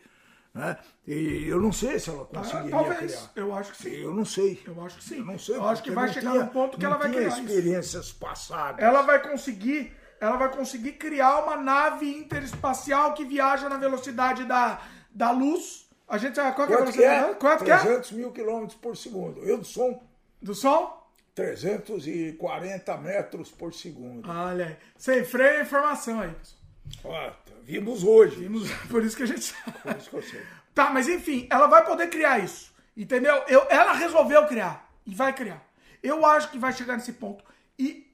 Né? 0.59 0.77
E 1.07 1.47
eu 1.49 1.61
não 1.61 1.73
sei 1.73 1.99
se 2.01 2.11
ela 2.11 2.23
Ah, 2.33 2.37
conseguiria 2.39 2.71
talvez. 2.71 2.99
criar. 3.17 3.31
Eu 3.37 3.55
acho 3.55 3.73
que 3.73 3.79
sim. 3.83 3.91
Eu 3.95 4.13
não 4.15 4.25
sei. 4.25 4.61
Eu 4.67 4.85
acho 4.85 4.97
que 4.99 5.05
sim. 5.05 5.19
Eu 5.19 5.25
não 5.25 5.39
sei. 5.39 5.55
Eu 5.57 5.69
acho 5.69 5.83
que 5.83 5.91
vai 5.91 6.09
chegar 6.09 6.31
tinha- 6.33 6.43
num 6.45 6.49
ponto 6.51 6.77
que 6.77 6.85
ela 6.85 6.97
vai 6.97 7.09
criar 7.11 7.29
isso. 7.29 7.41
experiências 7.41 8.13
passadas. 8.13 8.83
Ela 8.85 9.03
vai 9.03 9.23
conseguir. 9.23 9.93
Ela 10.21 10.37
vai 10.37 10.51
conseguir 10.51 10.93
criar 10.95 11.45
uma 11.45 11.57
nave 11.57 12.11
interespacial 12.19 13.15
que 13.15 13.25
viaja 13.25 13.69
na 13.69 13.77
velocidade 13.77 14.45
da, 14.45 14.81
da 15.11 15.31
luz. 15.31 15.89
A 16.09 16.19
gente 16.19 16.35
sabe 16.35 16.57
qual 16.57 16.67
que 16.67 16.73
é 16.73 16.77
a 16.77 16.79
que 16.79 16.89
é? 16.89 16.93
velocidade? 16.93 17.39
Quanto 17.39 17.65
que 17.65 17.71
é? 17.71 17.79
300 17.79 18.13
mil 18.13 18.33
quilômetros 18.33 18.77
por 18.79 18.97
segundo. 18.97 19.45
Eu 19.45 19.59
do 19.59 19.65
som, 19.65 20.03
Do 20.43 20.55
som? 20.55 20.99
340 21.35 22.97
metros 22.97 23.51
por 23.51 23.73
segundo. 23.73 24.29
Olha 24.29 24.67
aí. 24.67 24.77
Sem 24.97 25.25
freio 25.25 25.59
é 25.59 25.63
informação 25.63 26.21
aí, 26.21 26.31
pessoal. 26.33 27.37
Tá, 27.69 27.73
vimos 27.73 28.03
hoje. 28.05 28.37
Vimos- 28.37 28.71
Por 28.89 29.05
isso 29.05 29.17
que 29.17 29.23
a 29.23 29.27
gente 29.27 29.43
sabe. 29.45 29.79
Por 29.81 29.97
isso 29.97 30.11
que 30.11 30.17
eu 30.17 30.23
sei. 30.23 30.43
Tá, 30.75 30.91
mas 30.91 31.09
enfim, 31.09 31.47
ela 31.51 31.67
vai 31.67 31.85
poder 31.85 32.09
criar 32.09 32.39
isso. 32.39 32.73
Entendeu? 32.97 33.35
Eu, 33.47 33.67
ela 33.71 33.93
resolveu 33.93 34.47
criar. 34.47 34.91
E 35.07 35.15
vai 35.15 35.33
criar. 35.33 35.65
Eu 36.03 36.25
acho 36.25 36.51
que 36.51 36.59
vai 36.59 36.73
chegar 36.73 36.97
nesse 36.97 37.13
ponto. 37.15 37.45
E 37.79 38.07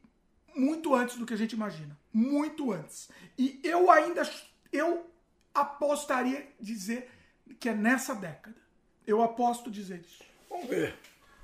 muito 0.55 0.95
antes 0.95 1.17
do 1.17 1.27
que 1.27 1.35
a 1.35 1.37
gente 1.37 1.53
imagina. 1.53 1.97
Muito 2.13 2.73
antes. 2.73 3.09
E 3.39 3.61
eu 3.63 3.91
ainda. 3.91 4.23
Eu 4.73 5.07
apostaria 5.55 6.49
dizer 6.61 7.11
que 7.61 7.69
é 7.69 7.75
nessa 7.75 8.15
década. 8.15 8.57
Eu 9.07 9.23
aposto 9.23 9.71
dizer 9.71 10.01
isso. 10.01 10.23
Vamos 10.49 10.67
ver. 10.69 10.95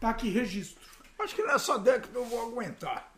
Tá 0.01 0.11
aqui, 0.11 0.31
registro. 0.31 0.83
Acho 1.19 1.35
que 1.35 1.43
nessa 1.43 1.79
década 1.79 2.19
eu 2.19 2.25
vou 2.25 2.49
aguentar. 2.51 3.13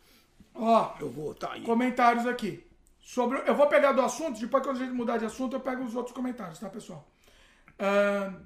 Ó, 0.54 0.94
Eu 1.00 1.08
vou 1.10 1.32
estar 1.32 1.52
aí. 1.52 1.62
comentários 1.62 2.26
aqui. 2.26 2.64
Sobre, 3.12 3.42
eu 3.46 3.54
vou 3.54 3.66
pegar 3.66 3.92
do 3.92 4.00
assunto, 4.00 4.40
depois 4.40 4.64
quando 4.64 4.76
a 4.76 4.78
gente 4.78 4.94
mudar 4.94 5.18
de 5.18 5.26
assunto, 5.26 5.54
eu 5.54 5.60
pego 5.60 5.84
os 5.84 5.94
outros 5.94 6.16
comentários, 6.16 6.58
tá, 6.58 6.70
pessoal? 6.70 7.06
Ahn, 7.78 8.36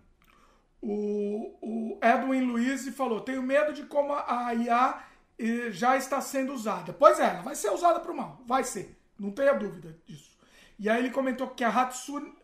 o, 0.82 1.56
o 1.62 2.00
Edwin 2.02 2.40
Luiz 2.40 2.88
falou: 2.88 3.20
tenho 3.20 3.44
medo 3.44 3.72
de 3.72 3.84
como 3.84 4.12
a 4.12 4.52
IA 4.54 5.04
eh, 5.38 5.70
já 5.70 5.96
está 5.96 6.20
sendo 6.20 6.52
usada. 6.52 6.92
Pois 6.92 7.20
é, 7.20 7.26
ela 7.26 7.42
vai 7.42 7.54
ser 7.54 7.70
usada 7.70 8.00
para 8.00 8.10
o 8.10 8.16
mal, 8.16 8.42
vai 8.44 8.64
ser, 8.64 8.98
não 9.16 9.30
tenha 9.30 9.54
dúvida 9.54 9.96
disso. 10.04 10.36
E 10.80 10.90
aí 10.90 10.98
ele 10.98 11.10
comentou 11.10 11.46
que 11.50 11.62
a 11.62 11.68
Hatsune 11.68 12.34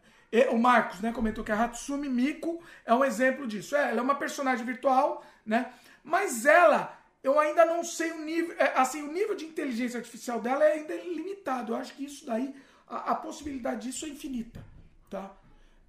o 0.53 0.59
Marcos, 0.59 1.01
né, 1.01 1.11
comentou 1.11 1.43
que 1.43 1.51
a 1.51 1.61
Hatsumi 1.61 2.09
Miku 2.09 2.63
é 2.87 2.95
um 2.95 3.05
exemplo 3.05 3.49
disso. 3.49 3.75
É, 3.75 3.91
ela 3.91 3.99
é 3.99 4.03
uma 4.03 4.15
personagem 4.15 4.65
virtual, 4.65 5.25
né? 5.45 5.73
Mas 6.05 6.47
ela, 6.47 6.97
eu 7.23 7.39
ainda 7.39 7.65
não 7.65 7.85
sei 7.85 8.11
o 8.13 8.25
nível, 8.25 8.55
é, 8.59 8.73
assim, 8.77 9.03
o 9.03 9.13
nível 9.13 9.35
de 9.37 9.45
inteligência 9.45 9.99
artificial 9.99 10.41
dela 10.41 10.65
é 10.65 10.73
ainda 10.73 10.95
limitado. 10.95 11.73
Eu 11.73 11.77
acho 11.77 11.95
que 11.95 12.05
isso 12.05 12.27
daí, 12.27 12.55
a, 12.87 13.13
a 13.13 13.15
possibilidade 13.15 13.87
disso 13.87 14.05
é 14.05 14.09
infinita, 14.09 14.65
tá? 15.09 15.31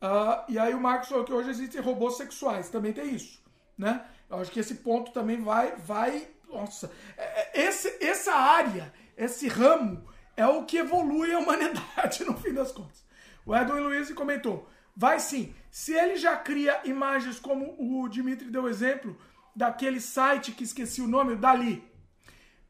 Uh, 0.02 0.52
e 0.52 0.60
aí 0.60 0.74
o 0.74 0.82
Marcos 0.82 1.10
falou 1.10 1.24
que 1.24 1.34
hoje 1.34 1.50
existem 1.50 1.82
robôs 1.82 2.18
sexuais, 2.18 2.70
também 2.70 2.92
tem 2.92 3.16
isso, 3.16 3.42
né? 3.78 4.06
Eu 4.30 4.38
acho 4.38 4.52
que 4.52 4.60
esse 4.60 4.76
ponto 4.76 5.12
também 5.12 5.42
vai, 5.42 5.76
vai, 5.78 6.28
nossa, 6.50 6.92
é, 7.18 7.62
é, 7.62 7.68
esse, 7.68 8.04
essa 8.04 8.34
área, 8.34 8.94
esse 9.18 9.48
ramo 9.48 10.06
é 10.36 10.46
o 10.46 10.66
que 10.66 10.78
evolui 10.78 11.32
a 11.34 11.40
humanidade 11.40 12.24
no 12.26 12.38
fim 12.38 12.54
das 12.54 12.72
contas. 12.72 13.04
O 13.46 13.56
Edwin 13.56 13.80
Luiz 13.80 14.12
comentou: 14.12 14.68
vai 14.96 15.20
sim. 15.20 15.54
Se 15.72 15.94
ele 15.94 16.18
já 16.18 16.36
cria 16.36 16.82
imagens 16.86 17.40
como 17.40 17.76
o 17.80 18.08
Dimitri 18.08 18.52
deu 18.52 18.68
exemplo, 18.68 19.18
daquele 19.56 20.00
site 20.00 20.52
que 20.52 20.64
esqueci 20.64 21.02
o 21.02 21.08
nome, 21.08 21.34
o 21.34 21.38
Dali, 21.38 21.84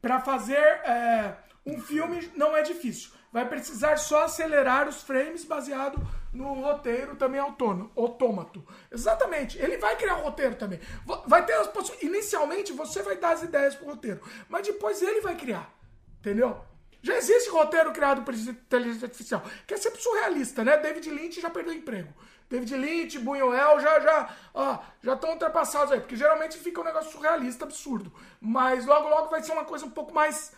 para 0.00 0.20
fazer 0.20 0.56
é, 0.56 1.36
um 1.64 1.80
filme 1.80 2.30
não 2.36 2.56
é 2.56 2.62
difícil. 2.62 3.10
Vai 3.32 3.48
precisar 3.48 3.96
só 3.96 4.24
acelerar 4.24 4.88
os 4.88 5.02
frames 5.02 5.44
baseado 5.44 6.00
no 6.32 6.52
roteiro 6.54 7.16
também 7.16 7.40
autônomo, 7.40 7.90
autômato. 7.96 8.64
Exatamente. 8.92 9.58
Ele 9.58 9.76
vai 9.76 9.96
criar 9.96 10.18
o 10.18 10.22
roteiro 10.22 10.54
também. 10.54 10.78
Vai 11.26 11.44
ter 11.44 11.54
as 11.54 11.68
Inicialmente 12.02 12.72
você 12.72 13.02
vai 13.02 13.16
dar 13.16 13.30
as 13.30 13.42
ideias 13.42 13.74
pro 13.74 13.86
roteiro, 13.86 14.20
mas 14.48 14.66
depois 14.66 15.02
ele 15.02 15.20
vai 15.20 15.34
criar. 15.36 15.72
Entendeu? 16.20 16.64
Já 17.02 17.16
existe 17.16 17.50
roteiro 17.50 17.92
criado 17.92 18.22
por 18.22 18.32
inteligência 18.32 19.06
artificial, 19.06 19.42
que 19.66 19.74
é 19.74 19.76
sempre 19.76 20.00
surrealista, 20.00 20.64
né? 20.64 20.76
David 20.78 21.10
Lynch 21.10 21.40
já 21.40 21.50
perdeu 21.50 21.74
emprego. 21.74 22.14
David 22.48 22.76
Lynch, 22.76 23.18
Buñuel 23.18 23.80
já 23.80 24.00
já 24.00 24.36
ó, 24.52 24.78
já 25.02 25.14
estão 25.14 25.30
ultrapassados 25.30 25.92
aí, 25.92 26.00
porque 26.00 26.16
geralmente 26.16 26.58
fica 26.58 26.80
um 26.80 26.84
negócio 26.84 27.10
surrealista, 27.10 27.64
absurdo. 27.64 28.12
Mas 28.40 28.86
logo 28.86 29.08
logo 29.08 29.28
vai 29.28 29.42
ser 29.42 29.52
uma 29.52 29.64
coisa 29.64 29.86
um 29.86 29.90
pouco 29.90 30.12
mais 30.12 30.52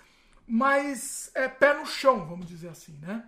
mais 0.47 1.31
é, 1.35 1.49
pé 1.49 1.75
no 1.75 1.87
chão, 1.87 2.25
vamos 2.27 2.47
dizer 2.47 2.69
assim, 2.69 2.99
né? 3.01 3.25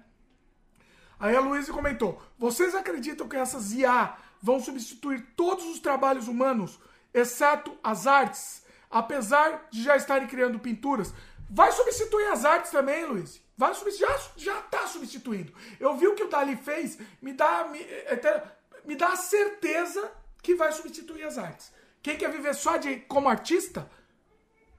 Aí 1.18 1.34
a 1.34 1.40
Luísa 1.40 1.72
comentou: 1.72 2.20
"Vocês 2.38 2.74
acreditam 2.74 3.28
que 3.28 3.36
essas 3.36 3.72
IA 3.72 4.16
vão 4.40 4.60
substituir 4.60 5.26
todos 5.36 5.64
os 5.66 5.80
trabalhos 5.80 6.28
humanos, 6.28 6.78
exceto 7.12 7.76
as 7.82 8.06
artes, 8.06 8.64
apesar 8.90 9.66
de 9.70 9.82
já 9.82 9.96
estarem 9.96 10.28
criando 10.28 10.58
pinturas?" 10.58 11.12
Vai 11.50 11.72
substituir 11.72 12.26
as 12.26 12.44
artes 12.44 12.70
também, 12.70 13.06
Luiz. 13.06 13.40
Vai 13.58 13.74
substituir, 13.74 14.08
já, 14.08 14.20
já 14.36 14.62
tá 14.62 14.86
substituindo. 14.86 15.52
Eu 15.80 15.96
vi 15.96 16.06
o 16.06 16.14
que 16.14 16.22
o 16.22 16.28
Dali 16.28 16.54
fez, 16.54 16.96
me 17.20 17.32
dá, 17.32 17.66
me, 17.66 17.80
é, 17.80 18.42
me 18.84 18.94
dá 18.94 19.08
a 19.08 19.16
certeza 19.16 20.12
que 20.40 20.54
vai 20.54 20.70
substituir 20.70 21.24
as 21.24 21.36
artes. 21.36 21.72
Quem 22.00 22.16
quer 22.16 22.30
viver 22.30 22.54
só 22.54 22.76
de 22.76 23.00
como 23.00 23.28
artista, 23.28 23.90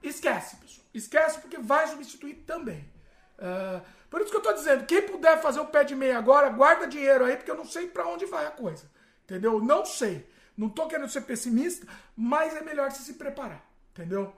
esquece, 0.02 0.56
pessoal. 0.56 0.86
Esquece 0.94 1.40
porque 1.40 1.58
vai 1.58 1.88
substituir 1.88 2.36
também. 2.46 2.90
Uh, 3.38 3.82
por 4.08 4.22
isso 4.22 4.30
que 4.30 4.36
eu 4.38 4.42
tô 4.42 4.52
dizendo, 4.54 4.86
quem 4.86 5.02
puder 5.02 5.42
fazer 5.42 5.60
o 5.60 5.66
pé 5.66 5.84
de 5.84 5.94
meia 5.94 6.16
agora, 6.16 6.48
guarda 6.48 6.86
dinheiro 6.86 7.26
aí, 7.26 7.36
porque 7.36 7.50
eu 7.50 7.56
não 7.56 7.66
sei 7.66 7.86
para 7.86 8.08
onde 8.08 8.24
vai 8.24 8.46
a 8.46 8.50
coisa. 8.50 8.90
Entendeu? 9.24 9.62
Não 9.62 9.84
sei. 9.84 10.26
Não 10.56 10.70
tô 10.70 10.86
querendo 10.86 11.10
ser 11.10 11.20
pessimista, 11.20 11.86
mas 12.16 12.56
é 12.56 12.62
melhor 12.62 12.90
se 12.92 13.02
se 13.02 13.12
preparar. 13.12 13.62
Entendeu? 13.92 14.34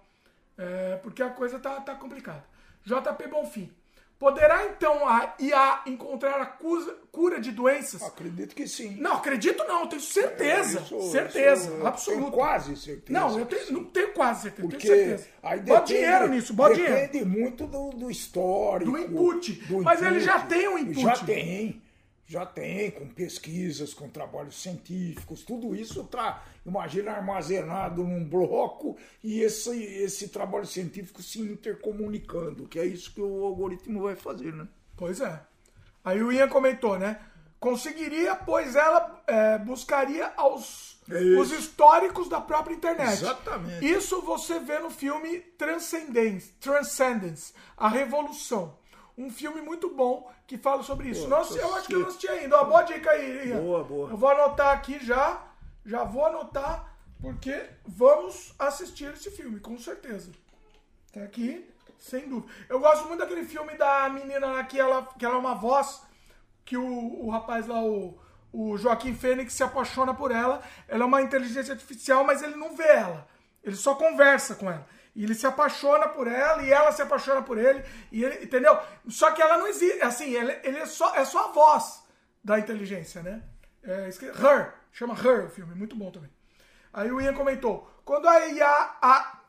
É, 0.59 0.97
porque 0.97 1.23
a 1.23 1.31
coisa 1.31 1.61
tá, 1.61 1.81
tá 1.81 1.95
complicada. 1.95 2.45
JP 2.85 3.29
Bonfim. 3.29 3.73
Poderá 4.23 4.67
então 4.67 5.09
a 5.09 5.35
IA 5.37 5.83
encontrar 5.85 6.41
a 6.41 6.47
cura 6.47 7.41
de 7.41 7.51
doenças? 7.51 8.01
Acredito 8.01 8.55
que 8.55 8.69
sim. 8.69 8.95
Não, 9.01 9.15
acredito 9.15 9.65
não, 9.65 9.89
tenho 9.89 10.01
certeza. 10.01 10.79
É, 10.79 10.83
isso, 10.83 11.11
certeza, 11.11 11.75
isso, 11.75 11.85
absoluta. 11.85 12.23
Tenho 12.23 12.33
quase 12.33 12.77
certeza. 12.77 13.19
Não, 13.19 13.37
eu 13.37 13.47
tenho, 13.47 13.73
não 13.73 13.85
tenho 13.87 14.13
quase 14.13 14.43
certeza, 14.43 14.69
Porque 14.69 14.87
tenho 14.87 15.09
certeza. 15.09 15.29
Aí 15.43 15.59
depende, 15.59 15.71
bota 15.73 15.87
dinheiro 15.87 16.29
nisso, 16.29 16.55
bota 16.55 16.75
depende 16.75 16.89
dinheiro. 16.89 17.13
Depende 17.13 17.41
muito 17.41 17.67
do, 17.67 17.91
do 17.91 18.11
histórico. 18.13 18.93
Do 18.93 18.97
input. 18.97 19.53
Do 19.67 19.83
Mas 19.83 20.01
input. 20.01 20.15
ele 20.15 20.21
já 20.21 20.39
tem 20.39 20.69
um 20.69 20.79
input. 20.79 21.03
Já 21.03 21.17
tem 21.17 21.83
já 22.27 22.47
tem, 22.47 22.91
com 22.91 23.07
pesquisas, 23.09 23.93
com 23.93 24.09
trabalhos 24.09 24.61
científicos, 24.61 25.43
tudo 25.43 25.75
isso 25.75 26.01
está, 26.01 26.45
imagina, 26.65 27.13
armazenado 27.13 28.05
num 28.05 28.25
bloco 28.25 28.97
e 29.23 29.41
esse, 29.41 29.83
esse 29.83 30.29
trabalho 30.29 30.67
científico 30.67 31.23
se 31.23 31.41
intercomunicando, 31.41 32.69
que 32.69 32.79
é 32.79 32.87
isso 32.87 33.13
que 33.13 33.21
o 33.21 33.45
algoritmo 33.45 34.03
vai 34.03 34.17
fazer, 34.17 34.53
né? 34.55 34.67
Pois 34.97 35.21
é. 35.21 35.41
Aí 36.05 36.23
o 36.23 36.33
Ian 36.33 36.49
comentou, 36.49 36.99
né? 36.99 37.21
Conseguiria, 37.61 38.35
pois 38.35 38.75
ela 38.75 39.23
é, 39.27 39.59
buscaria 39.59 40.33
aos, 40.37 41.01
é 41.09 41.39
os 41.39 41.53
históricos 41.53 42.29
da 42.29 42.41
própria 42.41 42.75
internet. 42.75 43.13
Exatamente. 43.13 43.87
Isso 43.87 44.21
você 44.23 44.59
vê 44.59 44.79
no 44.81 44.91
filme 44.91 45.39
Transcendence, 45.57 46.53
Transcendence 46.61 47.53
A 47.77 47.89
Revolução 47.89 48.77
um 49.17 49.31
filme 49.31 49.61
muito 49.61 49.95
bom 49.95 50.31
que 50.53 50.59
fala 50.59 50.83
sobre 50.83 51.09
isso. 51.09 51.23
Pô, 51.23 51.29
Nossa, 51.29 51.59
eu 51.59 51.75
acho 51.75 51.87
que 51.87 51.95
eu 51.95 52.01
não 52.01 52.09
assisti 52.09 52.29
ainda. 52.29 52.61
Ó, 52.61 52.65
boa 52.65 52.83
dica 52.83 53.11
aí, 53.11 53.49
Ian. 53.49 53.63
Boa, 53.63 53.85
boa. 53.85 54.11
Eu 54.11 54.17
vou 54.19 54.29
anotar 54.29 54.77
aqui 54.77 55.03
já. 55.03 55.43
Já 55.85 56.05
vou 56.05 56.27
anotar, 56.27 56.95
porque 57.21 57.71
vamos 57.87 58.55
assistir 58.59 59.13
esse 59.13 59.31
filme, 59.31 59.59
com 59.59 59.77
certeza. 59.79 60.31
Tá 61.13 61.23
aqui, 61.23 61.69
sem 61.99 62.29
dúvida. 62.29 62.53
Eu 62.69 62.79
gosto 62.79 63.09
muito 63.09 63.21
daquele 63.21 63.45
filme 63.45 63.77
da 63.77 64.09
menina 64.11 64.47
lá 64.47 64.63
que 64.63 64.79
ela, 64.79 65.09
que 65.19 65.25
ela 65.25 65.35
é 65.35 65.39
uma 65.39 65.55
voz, 65.55 66.03
que 66.65 66.77
o, 66.77 67.25
o 67.25 67.31
rapaz 67.31 67.67
lá, 67.67 67.83
o, 67.83 68.17
o 68.53 68.77
Joaquim 68.77 69.15
Fênix, 69.15 69.55
se 69.55 69.65
apaixona 69.65 70.15
por 70.15 70.31
ela. 70.31 70.63
Ela 70.87 71.03
é 71.03 71.07
uma 71.07 71.23
inteligência 71.23 71.73
artificial, 71.73 72.25
mas 72.25 72.43
ele 72.43 72.55
não 72.55 72.77
vê 72.77 72.87
ela. 72.89 73.27
Ele 73.65 73.75
só 73.75 73.95
conversa 73.95 74.55
com 74.55 74.71
ela. 74.71 74.87
E 75.15 75.25
ele 75.25 75.35
se 75.35 75.47
apaixona 75.47 76.09
por 76.09 76.27
ela 76.27 76.63
e 76.63 76.73
ela 76.73 76.91
se 76.91 77.03
apaixona 77.03 77.43
por 77.43 77.59
ele, 77.59 77.85
e 78.11 78.25
ele, 78.25 78.45
entendeu? 78.45 78.79
Só 79.09 79.31
que 79.31 79.43
ela 79.43 79.59
não 79.59 79.67
existe, 79.67 80.01
assim, 80.01 80.35
ele, 80.35 80.59
ele 80.65 80.79
é, 80.79 80.87
só, 80.87 81.15
é 81.15 81.25
só 81.25 81.51
a 81.51 81.53
voz 81.53 82.03
da 82.43 82.59
inteligência, 82.59 83.23
né? 83.23 83.43
É, 83.83 84.09
Her, 84.09 84.75
chama 84.91 85.15
Her 85.15 85.47
o 85.47 85.51
filme, 85.51 85.75
muito 85.75 85.95
bom 85.95 86.11
também. 86.11 86.31
Aí 86.93 87.11
o 87.11 87.21
Ian 87.21 87.35
comentou: 87.35 87.91
quando 88.05 88.27
a 88.27 88.47
IA 88.47 88.97
a, 89.03 89.41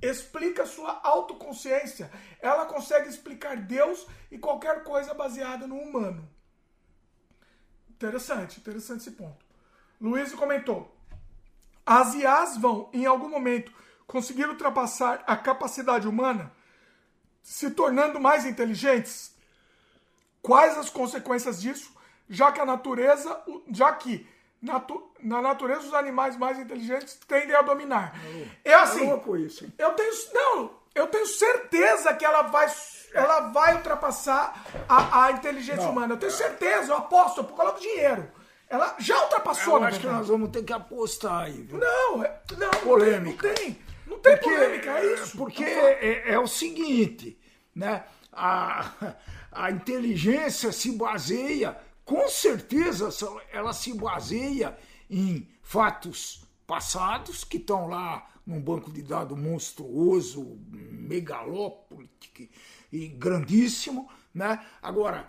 explica 0.00 0.66
sua 0.66 1.00
autoconsciência, 1.02 2.10
ela 2.40 2.66
consegue 2.66 3.08
explicar 3.08 3.56
Deus 3.56 4.06
e 4.30 4.38
qualquer 4.38 4.84
coisa 4.84 5.14
baseada 5.14 5.66
no 5.66 5.76
humano. 5.76 6.28
Interessante, 7.90 8.60
interessante 8.60 9.00
esse 9.00 9.12
ponto. 9.12 9.44
Luiz 10.00 10.32
comentou: 10.34 10.94
as 11.84 12.14
IAs 12.14 12.58
vão, 12.58 12.90
em 12.92 13.06
algum 13.06 13.28
momento, 13.28 13.72
conseguir 14.06 14.46
ultrapassar 14.46 15.22
a 15.26 15.36
capacidade 15.36 16.06
humana, 16.06 16.52
se 17.42 17.70
tornando 17.70 18.20
mais 18.20 18.44
inteligentes? 18.44 19.34
Quais 20.42 20.78
as 20.78 20.88
consequências 20.88 21.60
disso, 21.60 21.92
já 22.28 22.52
que 22.52 22.60
a 22.60 22.66
natureza, 22.66 23.42
já 23.70 23.92
que 23.92 24.26
natu, 24.62 25.10
na 25.20 25.42
natureza 25.42 25.86
os 25.86 25.94
animais 25.94 26.36
mais 26.36 26.58
inteligentes 26.58 27.18
tendem 27.26 27.54
a 27.54 27.62
dominar? 27.62 28.14
É 28.64 28.74
assim. 28.74 29.10
É 29.10 29.38
isso. 29.38 29.72
Eu 29.76 29.92
tenho 29.94 30.12
não, 30.32 30.70
eu 30.94 31.06
tenho 31.08 31.26
certeza 31.26 32.14
que 32.14 32.24
ela 32.24 32.42
vai 32.42 32.68
ela 33.12 33.40
vai 33.48 33.74
ultrapassar 33.76 34.64
a, 34.88 35.24
a 35.24 35.32
inteligência 35.32 35.84
não. 35.84 35.92
humana. 35.92 36.14
Eu 36.14 36.18
tenho 36.18 36.32
certeza, 36.32 36.92
eu 36.92 36.96
aposto, 36.96 37.40
eu 37.40 37.44
coloco 37.44 37.80
dinheiro. 37.80 38.30
Ela 38.68 38.96
já 38.98 39.22
ultrapassou, 39.22 39.78
eu 39.78 39.84
acho 39.84 40.00
que 40.00 40.06
nós 40.06 40.28
vamos 40.28 40.50
ter 40.50 40.62
que 40.64 40.72
apostar 40.72 41.44
aí. 41.44 41.62
Viu? 41.62 41.78
Não, 41.78 42.24
é, 42.24 42.40
não, 42.58 42.70
polêmica. 42.82 43.48
Não 43.48 43.54
tem. 43.54 43.85
Não 44.06 44.18
tem 44.18 44.36
porque, 44.36 44.50
polêmica, 44.50 44.90
é 44.90 45.14
isso. 45.14 45.36
Porque 45.36 45.64
é, 45.64 46.32
é, 46.32 46.38
o 46.38 46.46
seguinte, 46.46 47.38
né? 47.74 48.04
A, 48.32 49.16
a 49.50 49.70
inteligência 49.70 50.70
se 50.72 50.92
baseia, 50.92 51.76
com 52.04 52.28
certeza, 52.28 53.08
ela 53.52 53.72
se 53.72 53.92
baseia 53.94 54.76
em 55.10 55.48
fatos 55.62 56.44
passados 56.66 57.44
que 57.44 57.56
estão 57.56 57.88
lá 57.88 58.28
num 58.46 58.60
banco 58.60 58.92
de 58.92 59.02
dados 59.02 59.36
monstruoso, 59.36 60.58
megalópolo 60.70 62.08
e 62.92 63.08
grandíssimo, 63.08 64.08
né? 64.32 64.64
Agora, 64.80 65.28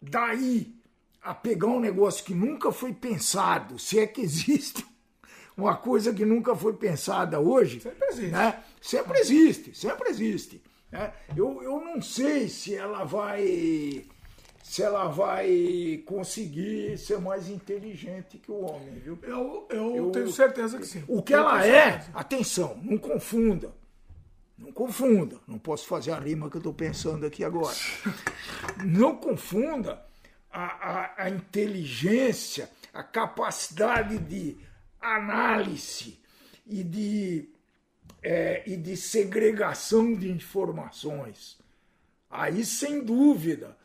daí 0.00 0.74
a 1.20 1.34
pegar 1.34 1.66
um 1.66 1.80
negócio 1.80 2.24
que 2.24 2.34
nunca 2.34 2.72
foi 2.72 2.94
pensado, 2.94 3.78
se 3.78 3.98
é 3.98 4.06
que 4.06 4.20
existe 4.20 4.86
uma 5.58 5.76
coisa 5.76 6.14
que 6.14 6.24
nunca 6.24 6.54
foi 6.54 6.72
pensada 6.74 7.40
hoje. 7.40 7.80
Sempre 7.80 8.06
existe. 8.08 8.30
Né? 8.30 8.62
Sempre 8.80 9.18
existe, 9.18 9.74
sempre 9.74 10.08
existe. 10.08 10.62
Né? 10.90 11.12
Eu, 11.36 11.62
eu 11.62 11.80
não 11.80 12.00
sei 12.00 12.48
se 12.48 12.74
ela 12.74 13.04
vai 13.04 14.06
se 14.62 14.82
ela 14.82 15.08
vai 15.08 16.02
conseguir 16.04 16.98
ser 16.98 17.18
mais 17.18 17.48
inteligente 17.48 18.36
que 18.36 18.50
o 18.50 18.60
homem, 18.60 19.00
viu? 19.02 19.18
Eu, 19.22 19.66
eu, 19.70 19.96
eu 19.96 20.10
tenho 20.10 20.30
certeza 20.30 20.78
que 20.78 20.86
sim. 20.86 21.02
O 21.08 21.22
que 21.22 21.32
ela 21.32 21.66
é, 21.66 22.04
atenção, 22.12 22.78
não 22.82 22.98
confunda. 22.98 23.72
Não 24.58 24.70
confunda. 24.70 25.38
Não 25.46 25.58
posso 25.58 25.86
fazer 25.86 26.12
a 26.12 26.18
rima 26.18 26.50
que 26.50 26.56
eu 26.56 26.60
estou 26.60 26.74
pensando 26.74 27.24
aqui 27.24 27.42
agora. 27.42 27.74
não 28.84 29.16
confunda 29.16 30.04
a, 30.50 30.64
a, 30.64 31.24
a 31.24 31.30
inteligência, 31.30 32.68
a 32.92 33.02
capacidade 33.02 34.18
de 34.18 34.58
análise 35.00 36.18
e 36.66 36.82
de, 36.82 37.48
é, 38.22 38.62
e 38.66 38.76
de 38.76 38.96
segregação 38.96 40.14
de 40.14 40.30
informações. 40.30 41.58
Aí, 42.30 42.64
sem 42.64 43.02
dúvida, 43.02 43.76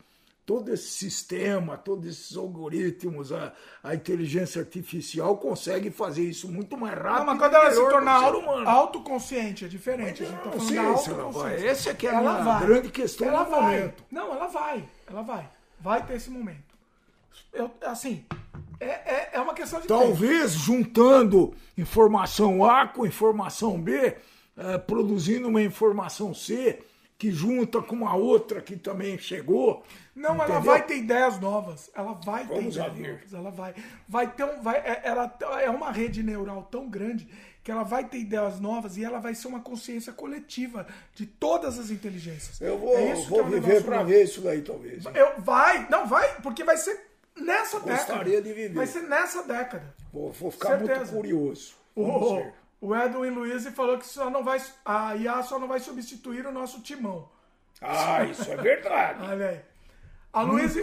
todo 0.44 0.72
esse 0.72 0.88
sistema, 0.88 1.76
todos 1.76 2.06
esses 2.06 2.36
algoritmos, 2.36 3.32
a, 3.32 3.52
a 3.82 3.94
inteligência 3.94 4.60
artificial 4.60 5.38
consegue 5.38 5.90
fazer 5.90 6.24
isso 6.24 6.50
muito 6.50 6.76
mais 6.76 6.94
rápido. 6.94 7.18
Não, 7.18 7.26
mas 7.26 7.38
quando 7.38 7.54
ela 7.54 7.70
se 7.70 7.76
tornar 7.76 8.22
auto, 8.22 8.68
autoconsciente, 8.68 9.64
é 9.64 9.68
diferente. 9.68 10.22
Mas, 10.22 10.30
a 10.30 10.32
gente 10.32 10.44
tá 10.44 10.50
falando 10.50 10.74
da 10.74 10.82
autoconsciência. 10.82 11.68
Essa 11.68 11.90
é 11.90 11.94
que 11.94 12.06
é 12.06 12.10
a 12.10 12.14
ela 12.14 12.42
vai. 12.42 12.66
grande 12.66 12.90
questão 12.90 13.28
ela 13.28 13.44
do 13.44 13.50
vai. 13.50 13.62
momento. 13.62 14.04
Não, 14.10 14.34
ela 14.34 14.46
vai. 14.48 14.88
Ela 15.06 15.22
vai. 15.22 15.50
Vai 15.80 16.06
ter 16.06 16.14
esse 16.14 16.30
momento. 16.30 16.73
Eu, 17.52 17.70
assim, 17.82 18.24
é, 18.80 18.86
é, 18.86 19.30
é 19.34 19.40
uma 19.40 19.54
questão 19.54 19.80
de 19.80 19.86
Talvez 19.86 20.52
tempo. 20.52 20.64
juntando 20.64 21.54
informação 21.76 22.64
A 22.64 22.86
com 22.86 23.06
informação 23.06 23.80
B, 23.80 24.16
é, 24.56 24.78
produzindo 24.78 25.48
uma 25.48 25.62
informação 25.62 26.34
C, 26.34 26.80
que 27.16 27.30
junta 27.30 27.80
com 27.80 27.94
uma 27.94 28.14
outra 28.16 28.60
que 28.60 28.76
também 28.76 29.18
chegou. 29.18 29.82
Não, 30.14 30.34
entendeu? 30.34 30.54
ela 30.54 30.60
vai 30.60 30.82
ter 30.82 30.98
ideias 30.98 31.40
novas. 31.40 31.90
Ela 31.94 32.12
vai 32.12 32.44
Vamos 32.44 32.74
ter 32.74 32.80
ideias 32.80 32.92
ver. 32.92 33.12
novas. 33.12 33.34
Ela 33.34 33.50
vai, 33.50 33.74
vai 34.08 34.32
ter 34.32 34.44
um, 34.44 34.60
vai, 34.62 34.76
é, 34.76 35.02
ela 35.04 35.36
é 35.62 35.70
uma 35.70 35.90
rede 35.90 36.22
neural 36.22 36.68
tão 36.70 36.88
grande 36.88 37.28
que 37.62 37.70
ela 37.70 37.82
vai 37.82 38.04
ter 38.04 38.18
ideias 38.18 38.60
novas 38.60 38.98
e 38.98 39.04
ela 39.04 39.18
vai 39.18 39.34
ser 39.34 39.48
uma 39.48 39.60
consciência 39.60 40.12
coletiva 40.12 40.86
de 41.14 41.24
todas 41.24 41.78
as 41.78 41.90
inteligências. 41.90 42.60
Eu 42.60 42.78
vou, 42.78 42.98
é 42.98 43.14
vou 43.14 43.44
viver 43.44 43.82
para 43.82 44.02
ver 44.02 44.24
isso 44.24 44.42
daí, 44.42 44.60
talvez. 44.60 45.04
Eu, 45.06 45.40
vai, 45.40 45.88
não 45.88 46.06
vai, 46.06 46.42
porque 46.42 46.62
vai 46.62 46.76
ser 46.76 47.13
nessa 47.36 47.78
Gostaria 47.80 48.24
década. 48.24 48.42
de 48.42 48.52
viver. 48.52 48.74
Vai 48.74 48.86
ser 48.86 49.02
nessa 49.02 49.42
década. 49.42 49.94
Vou, 50.12 50.32
vou 50.32 50.50
ficar 50.50 50.78
Certeza. 50.78 50.98
muito 51.00 51.12
curioso. 51.12 51.74
O, 51.94 52.42
o 52.80 52.94
Edwin 52.94 53.30
Luiz 53.30 53.66
falou 53.68 53.98
que 53.98 54.06
só 54.06 54.28
não 54.30 54.44
vai, 54.44 54.60
a 54.84 55.16
IA 55.16 55.42
só 55.42 55.58
não 55.58 55.68
vai 55.68 55.80
substituir 55.80 56.46
o 56.46 56.52
nosso 56.52 56.80
timão. 56.82 57.28
Ah, 57.80 58.24
isso 58.24 58.50
é 58.50 58.56
verdade. 58.56 59.22
Olha 59.28 59.48
aí. 59.48 59.60
A 60.32 60.42
Luiz, 60.42 60.74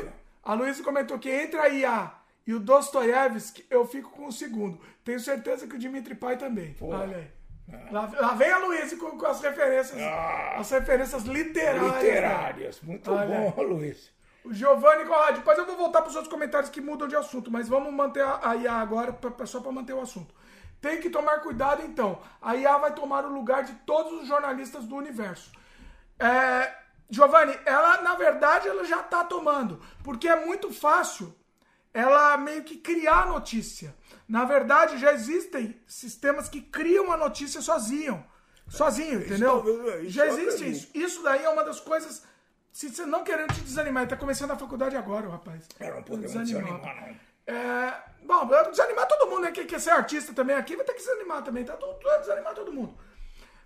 a 0.44 0.54
Luiz 0.54 0.80
comentou 0.82 1.20
que 1.20 1.30
entre 1.30 1.60
a 1.60 1.68
IA 1.70 2.12
e 2.46 2.54
o 2.54 2.60
Dostoiévski, 2.60 3.66
eu 3.70 3.86
fico 3.86 4.10
com 4.12 4.28
o 4.28 4.32
segundo. 4.32 4.80
Tenho 5.04 5.20
certeza 5.20 5.68
que 5.68 5.76
o 5.76 5.80
Dimitri 5.80 6.16
Pai 6.16 6.38
também. 6.38 6.74
Pô. 6.74 6.88
Olha 6.88 7.18
aí. 7.18 7.28
Ah. 7.72 7.88
Lá, 7.92 8.12
lá, 8.20 8.34
vem 8.34 8.52
a 8.52 8.58
Luiz 8.58 8.94
com, 8.94 9.18
com, 9.18 9.26
as 9.26 9.42
referências, 9.42 10.02
ah, 10.02 10.56
as 10.58 10.70
referências 10.72 11.24
literárias. 11.24 12.04
Literárias, 12.04 12.82
né? 12.82 12.88
muito 12.88 13.12
Olha 13.12 13.52
bom, 13.52 13.62
Luiz. 13.62 14.12
O 14.44 14.54
Giovanni 14.54 15.06
Conrad, 15.06 15.36
depois 15.36 15.58
eu 15.58 15.66
vou 15.66 15.78
voltar 15.78 16.02
para 16.02 16.10
os 16.10 16.16
outros 16.16 16.34
comentários 16.34 16.70
que 16.70 16.82
mudam 16.82 17.08
de 17.08 17.16
assunto, 17.16 17.52
mas 17.52 17.70
vamos 17.70 17.94
manter 17.94 18.24
a, 18.24 18.56
IA 18.56 18.74
agora, 18.74 19.14
pra, 19.14 19.46
só 19.46 19.60
para 19.60 19.72
manter 19.72 19.94
o 19.94 20.02
assunto. 20.02 20.34
Tem 20.80 21.00
que 21.00 21.12
tomar 21.12 21.42
cuidado 21.42 21.84
então. 21.84 22.20
A 22.42 22.56
IA 22.56 22.78
vai 22.78 22.94
tomar 22.94 23.24
o 23.24 23.32
lugar 23.32 23.64
de 23.64 23.74
todos 23.86 24.22
os 24.22 24.28
jornalistas 24.28 24.86
do 24.86 24.96
universo. 24.96 25.52
É, 26.18 26.74
Giovanni, 27.10 27.58
ela 27.66 28.02
na 28.02 28.16
verdade 28.16 28.68
ela 28.68 28.84
já 28.84 29.02
está 29.02 29.24
tomando, 29.24 29.80
porque 30.04 30.28
é 30.28 30.44
muito 30.44 30.74
fácil 30.74 31.36
ela 31.94 32.38
meio 32.38 32.64
que 32.64 32.78
criar 32.78 33.24
a 33.24 33.26
notícia. 33.28 33.94
Na 34.28 34.46
verdade, 34.46 34.98
já 34.98 35.14
existem 35.14 35.80
sistemas 35.86 36.48
que 36.48 36.62
criam 36.62 37.12
a 37.12 37.18
notícia 37.18 37.62
sozinho. 37.62 38.26
Sozinho, 38.70 39.20
entendeu? 39.20 39.64
já 40.06 40.26
existe 40.28 40.72
isso. 40.72 40.90
Isso 40.94 41.24
daí 41.24 41.44
é 41.44 41.50
uma 41.50 41.64
das 41.64 41.82
coisas. 41.82 42.24
Se 42.72 42.90
você 42.90 43.06
não 43.06 43.24
querendo 43.24 43.54
te 43.54 43.62
desanimar, 43.62 44.04
ele 44.04 44.10
tá 44.10 44.18
começando 44.18 44.52
a 44.52 44.58
faculdade 44.58 44.96
agora, 44.96 45.28
rapaz. 45.30 45.68
É, 45.80 45.92
não 45.92 46.04
podemos 46.04 46.32
desanimar, 46.32 46.80
não. 46.80 47.54
É, 47.54 47.94
bom, 48.24 48.48
desanimar 48.70 49.08
todo 49.08 49.30
mundo, 49.30 49.42
né? 49.42 49.52
Quem 49.52 49.66
quer 49.66 49.80
ser 49.80 49.92
artista 49.92 50.34
também 50.34 50.56
aqui 50.56 50.76
vai 50.76 50.86
ter 50.86 50.94
que 50.94 51.00
desanimar 51.00 51.44
também, 51.44 51.66
tá? 51.66 51.76
Tudo, 51.76 52.00
desanimar 52.20 52.54
todo 52.54 52.72
mundo. 52.72 52.94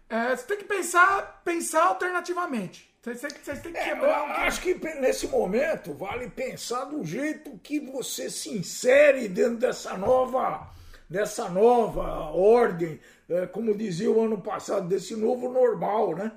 É, 0.09 0.35
você 0.35 0.43
tem 0.45 0.57
que 0.57 0.65
pensar, 0.65 1.41
pensar 1.43 1.83
alternativamente. 1.85 2.93
Vocês, 3.13 3.61
têm 3.61 3.71
que 3.71 3.77
é, 3.77 3.83
quebrar. 3.83 4.27
É, 4.29 4.47
acho 4.47 4.61
que 4.61 4.73
nesse 4.99 5.27
momento 5.27 5.93
vale 5.93 6.27
pensar 6.27 6.85
do 6.85 7.03
jeito 7.03 7.59
que 7.59 7.79
você 7.79 8.31
se 8.31 8.49
insere 8.49 9.27
dentro 9.27 9.57
dessa 9.57 9.95
nova, 9.95 10.71
dessa 11.07 11.47
nova 11.47 12.31
ordem, 12.31 12.99
é, 13.29 13.45
como 13.45 13.77
dizia 13.77 14.09
o 14.09 14.23
ano 14.23 14.41
passado, 14.41 14.87
desse 14.87 15.15
novo 15.15 15.51
normal, 15.51 16.15
né? 16.15 16.31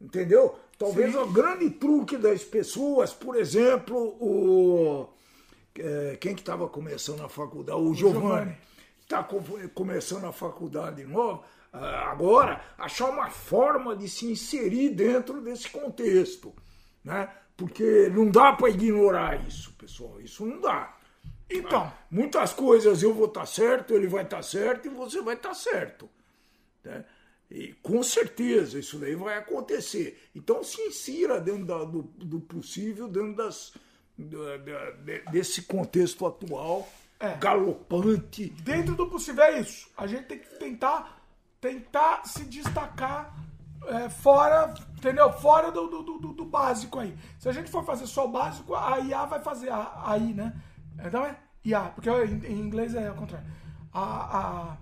Entendeu? 0.00 0.58
Talvez 0.78 1.12
Sim. 1.12 1.18
o 1.18 1.26
grande 1.26 1.70
truque 1.70 2.16
das 2.16 2.42
pessoas, 2.42 3.12
por 3.12 3.36
exemplo, 3.36 3.96
o 4.20 5.08
é, 5.78 6.16
quem 6.20 6.34
que 6.34 6.40
estava 6.40 6.68
começando 6.68 7.22
a 7.22 7.28
faculdade? 7.28 7.78
O, 7.78 7.90
o 7.90 7.94
Giovanni. 7.94 8.56
Está 9.00 9.22
começando 9.74 10.24
a 10.24 10.32
faculdade 10.32 11.04
nova 11.04 11.44
ah, 11.74 12.10
agora 12.10 12.60
achar 12.78 13.10
uma 13.10 13.28
forma 13.28 13.96
de 13.96 14.08
se 14.08 14.30
inserir 14.30 14.90
dentro 14.90 15.40
desse 15.40 15.68
contexto, 15.68 16.54
né? 17.02 17.28
Porque 17.56 18.08
não 18.10 18.30
dá 18.30 18.52
para 18.52 18.70
ignorar 18.70 19.44
isso, 19.46 19.72
pessoal. 19.72 20.20
Isso 20.20 20.46
não 20.46 20.60
dá. 20.60 20.96
Então, 21.50 21.82
ah, 21.82 21.92
muitas 22.08 22.52
coisas 22.52 23.02
eu 23.02 23.12
vou 23.12 23.26
estar 23.26 23.40
tá 23.40 23.46
certo, 23.46 23.92
ele 23.92 24.06
vai 24.06 24.22
estar 24.22 24.36
tá 24.36 24.42
certo 24.42 24.86
e 24.86 24.88
você 24.88 25.20
vai 25.20 25.34
estar 25.34 25.48
tá 25.48 25.54
certo. 25.54 26.08
Né? 26.84 27.04
E 27.54 27.72
com 27.74 28.02
certeza 28.02 28.80
isso 28.80 28.98
daí 28.98 29.14
vai 29.14 29.38
acontecer. 29.38 30.28
Então 30.34 30.64
se 30.64 30.80
insira 30.82 31.40
dentro 31.40 31.64
da, 31.64 31.84
do, 31.84 32.02
do, 32.02 32.40
possível, 32.40 33.06
dentro 33.06 33.36
das, 33.36 33.72
da, 34.18 34.56
da, 34.56 35.30
desse 35.30 35.62
contexto 35.62 36.26
atual, 36.26 36.88
é. 37.20 37.36
galopante. 37.36 38.50
Dentro 38.60 38.96
do 38.96 39.08
possível 39.08 39.44
é 39.44 39.60
isso. 39.60 39.88
A 39.96 40.04
gente 40.08 40.24
tem 40.24 40.40
que 40.40 40.58
tentar 40.58 41.22
tentar 41.60 42.26
se 42.26 42.44
destacar 42.44 43.34
é, 43.86 44.08
fora, 44.10 44.74
entendeu? 44.98 45.32
Fora 45.32 45.70
do, 45.70 45.86
do, 45.86 46.02
do, 46.02 46.32
do, 46.32 46.44
básico 46.44 46.98
aí. 46.98 47.16
Se 47.38 47.48
a 47.48 47.52
gente 47.52 47.70
for 47.70 47.84
fazer 47.84 48.06
só 48.06 48.26
o 48.26 48.32
básico, 48.32 48.74
a 48.74 48.98
IA 48.98 49.24
vai 49.26 49.40
fazer 49.40 49.70
a, 49.70 50.02
aí, 50.04 50.34
né? 50.34 50.52
Então 51.02 51.24
é 51.24 51.36
IA, 51.64 51.82
porque 51.94 52.10
em, 52.10 52.58
inglês 52.58 52.94
é 52.94 53.06
ao 53.06 53.14
contrário. 53.14 53.46
A, 53.92 54.38
a 54.38 54.76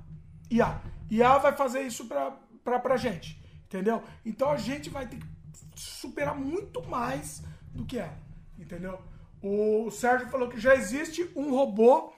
IA. 0.50 0.80
IA 1.10 1.38
vai 1.38 1.52
fazer 1.52 1.82
isso 1.82 2.06
pra, 2.06 2.32
pra, 2.64 2.78
pra 2.78 2.97
gente, 2.97 3.43
entendeu? 3.64 4.02
Então 4.24 4.51
a 4.51 4.56
gente 4.56 4.90
vai 4.90 5.06
ter 5.06 5.18
que 5.18 5.26
superar 5.74 6.34
muito 6.34 6.82
mais 6.89 7.43
do 7.72 7.84
que 7.84 7.98
ela, 7.98 8.18
entendeu? 8.59 9.01
O 9.43 9.90
Sérgio 9.90 10.28
falou 10.28 10.48
que 10.48 10.60
já 10.60 10.74
existe 10.74 11.28
um 11.34 11.51
robô 11.51 12.12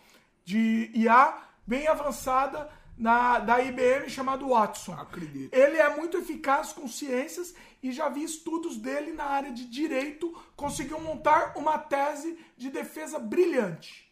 de 0.44 0.90
IA 0.94 1.38
bem 1.66 1.88
avançada 1.88 2.68
na, 2.96 3.38
da 3.38 3.60
IBM 3.62 4.08
chamado 4.08 4.48
Watson. 4.48 4.92
Acredito. 4.92 5.54
Ele 5.54 5.78
é 5.78 5.96
muito 5.96 6.18
eficaz 6.18 6.72
com 6.72 6.86
ciências 6.86 7.54
e 7.82 7.92
já 7.92 8.08
vi 8.08 8.22
estudos 8.22 8.76
dele 8.76 9.12
na 9.12 9.24
área 9.24 9.52
de 9.52 9.66
direito. 9.66 10.32
Conseguiu 10.54 11.00
montar 11.00 11.54
uma 11.56 11.78
tese 11.78 12.38
de 12.56 12.70
defesa 12.70 13.18
brilhante. 13.18 14.04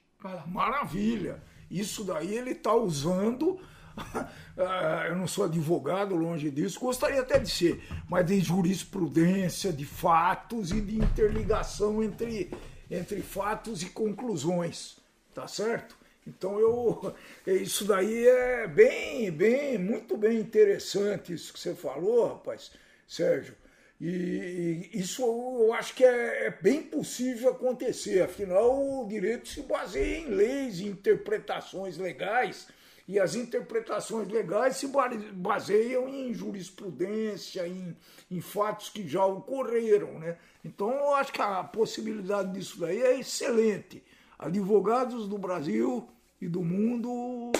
Maravilha! 0.46 1.42
Isso 1.70 2.04
daí 2.04 2.34
ele 2.34 2.50
está 2.50 2.74
usando. 2.74 3.58
Ah, 4.54 5.06
eu 5.08 5.16
não 5.16 5.26
sou 5.26 5.46
advogado, 5.46 6.14
longe 6.14 6.50
disso, 6.50 6.78
gostaria 6.78 7.22
até 7.22 7.38
de 7.38 7.50
ser, 7.50 7.82
mas 8.06 8.26
de 8.26 8.38
jurisprudência, 8.38 9.72
de 9.72 9.86
fatos 9.86 10.70
e 10.72 10.80
de 10.82 10.98
interligação 10.98 12.02
entre, 12.02 12.50
entre 12.90 13.22
fatos 13.22 13.82
e 13.82 13.86
conclusões. 13.86 14.98
Tá 15.34 15.48
certo? 15.48 15.96
Então 16.26 16.60
eu 16.60 17.14
isso 17.46 17.86
daí 17.86 18.28
é 18.28 18.68
bem, 18.68 19.30
bem, 19.30 19.78
muito 19.78 20.18
bem 20.18 20.38
interessante 20.38 21.32
isso 21.32 21.52
que 21.52 21.58
você 21.58 21.74
falou, 21.74 22.28
rapaz, 22.28 22.72
Sérgio. 23.08 23.54
E, 23.98 24.90
e 24.92 24.98
isso 24.98 25.22
eu 25.22 25.72
acho 25.72 25.94
que 25.94 26.04
é, 26.04 26.46
é, 26.46 26.50
bem 26.50 26.82
possível 26.82 27.50
acontecer. 27.50 28.20
Afinal, 28.20 29.00
o 29.00 29.06
direito 29.08 29.48
se 29.48 29.62
baseia 29.62 30.18
em 30.18 30.26
leis 30.26 30.80
e 30.80 30.86
interpretações 30.86 31.96
legais. 31.98 32.66
E 33.08 33.18
as 33.18 33.34
interpretações 33.34 34.28
legais 34.28 34.76
se 34.76 34.88
baseiam 35.32 36.08
em 36.08 36.32
jurisprudência, 36.32 37.66
em, 37.66 37.96
em 38.30 38.40
fatos 38.40 38.88
que 38.88 39.06
já 39.08 39.24
ocorreram. 39.24 40.18
Né? 40.18 40.38
Então, 40.64 40.90
eu 40.90 41.14
acho 41.14 41.32
que 41.32 41.42
a 41.42 41.64
possibilidade 41.64 42.52
disso 42.52 42.78
daí 42.80 43.02
é 43.02 43.18
excelente 43.18 44.02
advogados 44.42 45.28
do 45.28 45.38
Brasil 45.38 46.08
e 46.40 46.48
do 46.48 46.62
mundo 46.62 47.52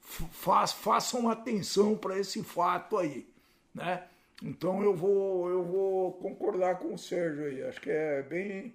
faz, 0.00 0.72
façam 0.72 1.28
atenção 1.28 1.96
para 1.96 2.18
esse 2.18 2.42
fato 2.42 2.98
aí, 2.98 3.28
né? 3.74 4.04
Então 4.42 4.82
eu 4.82 4.94
vou 4.94 5.48
eu 5.48 5.64
vou 5.64 6.12
concordar 6.14 6.78
com 6.78 6.94
o 6.94 6.98
Sérgio 6.98 7.46
aí. 7.46 7.62
Acho 7.62 7.80
que 7.80 7.90
é 7.90 8.22
bem 8.22 8.74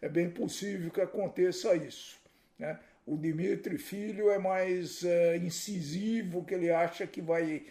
é 0.00 0.08
bem 0.08 0.30
possível 0.30 0.90
que 0.90 1.00
aconteça 1.00 1.74
isso, 1.74 2.18
né? 2.58 2.78
O 3.04 3.16
Dimitri 3.16 3.78
Filho 3.78 4.30
é 4.30 4.38
mais 4.38 5.04
é, 5.04 5.36
incisivo, 5.36 6.44
que 6.44 6.54
ele 6.54 6.70
acha 6.70 7.06
que 7.06 7.20
vai 7.20 7.64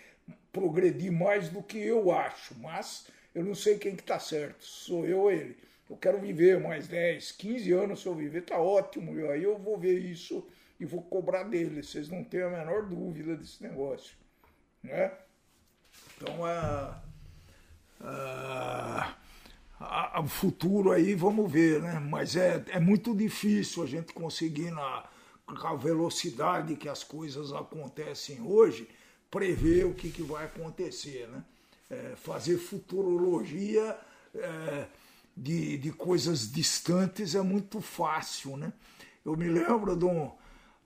progredir 0.51 1.11
mais 1.11 1.49
do 1.49 1.63
que 1.63 1.77
eu 1.77 2.11
acho, 2.11 2.53
mas 2.59 3.07
eu 3.33 3.43
não 3.43 3.55
sei 3.55 3.77
quem 3.77 3.95
que 3.95 4.01
está 4.01 4.19
certo, 4.19 4.63
sou 4.63 5.05
eu 5.05 5.19
ou 5.19 5.31
ele. 5.31 5.55
eu 5.89 5.95
quero 5.95 6.19
viver 6.19 6.59
mais 6.59 6.87
10, 6.87 7.31
15 7.31 7.71
anos, 7.71 8.01
se 8.01 8.07
eu 8.07 8.15
viver, 8.15 8.41
tá 8.41 8.57
ótimo. 8.57 9.17
E 9.17 9.27
aí 9.27 9.43
eu 9.43 9.57
vou 9.57 9.77
ver 9.77 9.97
isso 9.97 10.45
e 10.79 10.85
vou 10.85 11.01
cobrar 11.01 11.43
dele. 11.43 11.81
Vocês 11.81 12.09
não 12.09 12.23
têm 12.23 12.41
a 12.41 12.49
menor 12.49 12.87
dúvida 12.87 13.35
desse 13.35 13.63
negócio. 13.63 14.15
Né? 14.83 15.11
Então, 16.17 16.47
é, 16.47 17.01
é, 20.13 20.19
o 20.19 20.27
futuro 20.27 20.91
aí, 20.91 21.13
vamos 21.15 21.51
ver, 21.51 21.81
né? 21.81 21.99
Mas 21.99 22.35
é, 22.35 22.63
é 22.69 22.79
muito 22.79 23.15
difícil 23.15 23.83
a 23.83 23.87
gente 23.87 24.13
conseguir, 24.13 24.71
na, 24.71 25.09
a 25.63 25.75
velocidade 25.75 26.75
que 26.75 26.89
as 26.89 27.03
coisas 27.03 27.51
acontecem 27.53 28.41
hoje, 28.41 28.87
prever 29.29 29.85
o 29.85 29.93
que, 29.93 30.09
que 30.09 30.21
vai 30.21 30.45
acontecer, 30.45 31.27
né? 31.27 31.43
É, 31.89 32.15
fazer 32.15 32.57
futurologia 32.57 33.97
é, 34.33 34.87
de, 35.35 35.77
de 35.77 35.91
coisas 35.91 36.49
distantes 36.49 37.35
é 37.35 37.41
muito 37.41 37.81
fácil, 37.81 38.55
né? 38.55 38.71
Eu 39.25 39.35
me 39.35 39.47
lembro 39.47 39.95
de 39.95 40.05
um, 40.05 40.31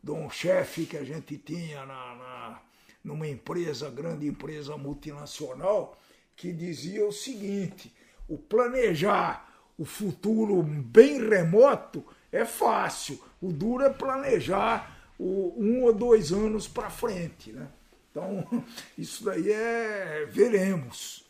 de 0.04 0.12
um 0.12 0.30
chefe 0.30 0.86
que 0.86 0.98
a 0.98 1.04
gente 1.04 1.38
tinha 1.38 1.86
na, 1.86 2.16
na, 2.16 2.62
numa 3.04 3.28
empresa, 3.28 3.90
grande 3.90 4.28
empresa 4.28 4.76
multinacional, 4.78 6.00
que 6.36 6.52
dizia 6.52 7.06
o 7.06 7.12
seguinte: 7.12 7.94
o 8.28 8.38
planejar 8.38 9.46
o 9.78 9.84
futuro 9.84 10.64
bem 10.64 11.28
remoto 11.28 12.06
é 12.32 12.46
fácil, 12.46 13.20
o 13.46 13.54
duro 13.54 13.84
é 13.84 13.90
planejar 13.90 14.92
o, 15.20 15.54
um 15.58 15.84
ou 15.84 15.94
dois 15.94 16.32
anos 16.32 16.68
para 16.68 16.90
frente, 16.90 17.52
né? 17.52 17.68
Então, 18.12 18.46
isso 18.98 19.24
daí 19.24 19.52
é. 19.52 20.26
veremos. 20.30 21.26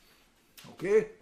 Ok? 0.69 1.15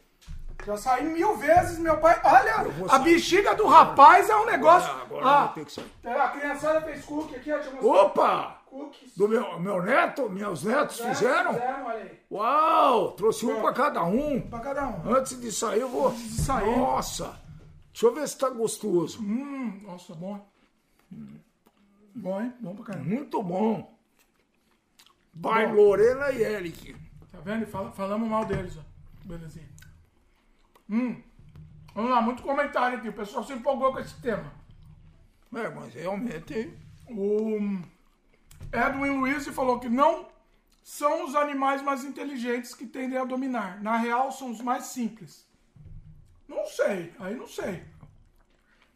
Já 0.66 0.78
saí 0.78 1.04
mil 1.04 1.36
vezes, 1.36 1.78
meu 1.78 1.98
pai. 1.98 2.20
Olha, 2.24 2.66
a 2.90 3.00
bexiga 3.00 3.54
do 3.54 3.68
rapaz 3.68 4.30
é 4.30 4.36
um 4.36 4.46
negócio. 4.46 4.90
Agora, 4.90 5.06
agora 5.06 5.44
ah, 5.44 5.48
ter 5.50 5.66
que 5.66 5.72
sair. 5.72 5.92
A 6.06 6.30
criançada 6.30 6.82
fez 6.82 7.04
cookie 7.04 7.36
aqui, 7.36 7.52
Opa! 7.82 8.62
Cookies. 8.66 9.16
Do 9.16 9.28
meu, 9.28 9.60
meu 9.60 9.82
neto, 9.82 10.30
meus 10.30 10.64
netos 10.64 11.02
é, 11.02 11.10
fizeram? 11.10 11.54
Fizeram, 11.54 11.86
olha 11.86 12.04
aí. 12.04 12.20
Uau! 12.32 13.12
Trouxe 13.12 13.46
um 13.46 13.58
é. 13.58 13.62
para 13.62 13.74
cada 13.74 14.04
um. 14.04 14.42
Para 14.42 14.60
cada 14.60 14.88
um. 14.88 15.14
Antes 15.14 15.40
de 15.40 15.52
sair, 15.52 15.82
eu 15.82 15.90
vou. 15.90 16.08
Antes 16.08 16.38
de 16.38 16.42
sair. 16.42 16.78
Nossa! 16.78 17.40
Deixa 17.92 18.08
eu 18.08 18.14
ver 18.14 18.28
se 18.28 18.38
tá 18.38 18.50
gostoso. 18.50 19.22
Hum, 19.22 19.82
nossa, 19.84 20.16
bom. 20.16 20.53
Bom, 22.16 22.42
hein? 22.42 22.54
Bom 22.60 22.76
pra 22.76 22.86
caramba. 22.86 23.10
Muito 23.10 23.42
bom. 23.42 23.98
Vai, 25.34 25.72
Lorena 25.72 26.32
e 26.32 26.44
Eric. 26.44 26.96
Tá 27.32 27.40
vendo? 27.40 27.66
Fala, 27.66 27.92
falamos 27.92 28.30
mal 28.30 28.46
deles, 28.46 28.78
ó. 28.78 28.82
Belezinha. 29.26 29.68
Hum. 30.90 31.22
Vamos 31.96 32.12
lá, 32.12 32.22
muito 32.22 32.44
comentário 32.44 32.98
aqui. 32.98 33.10
O 33.10 33.14
pessoal 33.14 33.44
se 33.44 33.54
empolgou 33.54 33.92
com 33.92 34.00
esse 34.00 34.20
tema. 34.22 34.52
É, 35.56 35.70
mas 35.70 35.94
realmente. 35.94 36.74
O 37.10 37.58
Edwin 38.72 39.20
Luiz 39.20 39.48
falou 39.48 39.80
que 39.80 39.90
não 39.90 40.28
são 40.84 41.26
os 41.26 41.36
animais 41.36 41.82
mais 41.82 42.04
inteligentes 42.04 42.74
que 42.74 42.86
tendem 42.86 43.18
a 43.18 43.26
dominar. 43.26 43.82
Na 43.82 43.98
real, 43.98 44.32
são 44.32 44.52
os 44.52 44.62
mais 44.62 44.86
simples. 44.86 45.48
Não 46.48 46.66
sei, 46.68 47.14
aí 47.20 47.36
não 47.36 47.48
sei. 47.48 47.84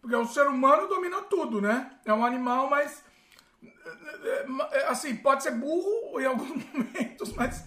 Porque 0.07 0.15
o 0.15 0.25
ser 0.25 0.47
humano 0.47 0.87
domina 0.87 1.21
tudo, 1.23 1.59
né? 1.59 1.91
É 2.05 2.13
um 2.13 2.25
animal, 2.25 2.69
mas. 2.69 3.03
Assim, 4.87 5.17
pode 5.17 5.43
ser 5.43 5.51
burro 5.51 6.17
em 6.17 6.25
alguns 6.25 6.63
momentos, 6.71 7.33
mas. 7.33 7.65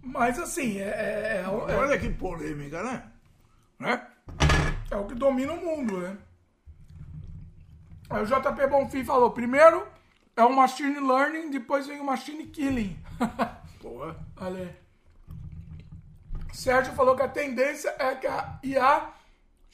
Mas 0.00 0.38
assim, 0.38 0.78
é. 0.78 0.84
é, 0.84 1.42
é 1.44 1.48
Olha 1.48 1.98
que 1.98 2.10
polêmica, 2.10 2.80
né? 2.80 3.10
né? 3.80 4.06
É 4.88 4.96
o 4.96 5.04
que 5.04 5.16
domina 5.16 5.52
o 5.52 5.64
mundo, 5.64 5.98
né? 5.98 6.16
Aí 8.08 8.22
o 8.22 8.26
JP 8.26 8.68
Bonfim 8.68 9.04
falou: 9.04 9.32
primeiro 9.32 9.84
é 10.36 10.44
o 10.44 10.54
machine 10.54 11.00
learning, 11.00 11.50
depois 11.50 11.88
vem 11.88 11.98
o 11.98 12.04
machine 12.04 12.46
killing. 12.46 12.96
Boa. 13.82 14.16
Olha 14.36 14.78
Sérgio 16.52 16.92
falou 16.92 17.16
que 17.16 17.22
a 17.22 17.28
tendência 17.28 17.92
é 17.98 18.14
que 18.14 18.28
a 18.28 18.60
IA 18.62 19.13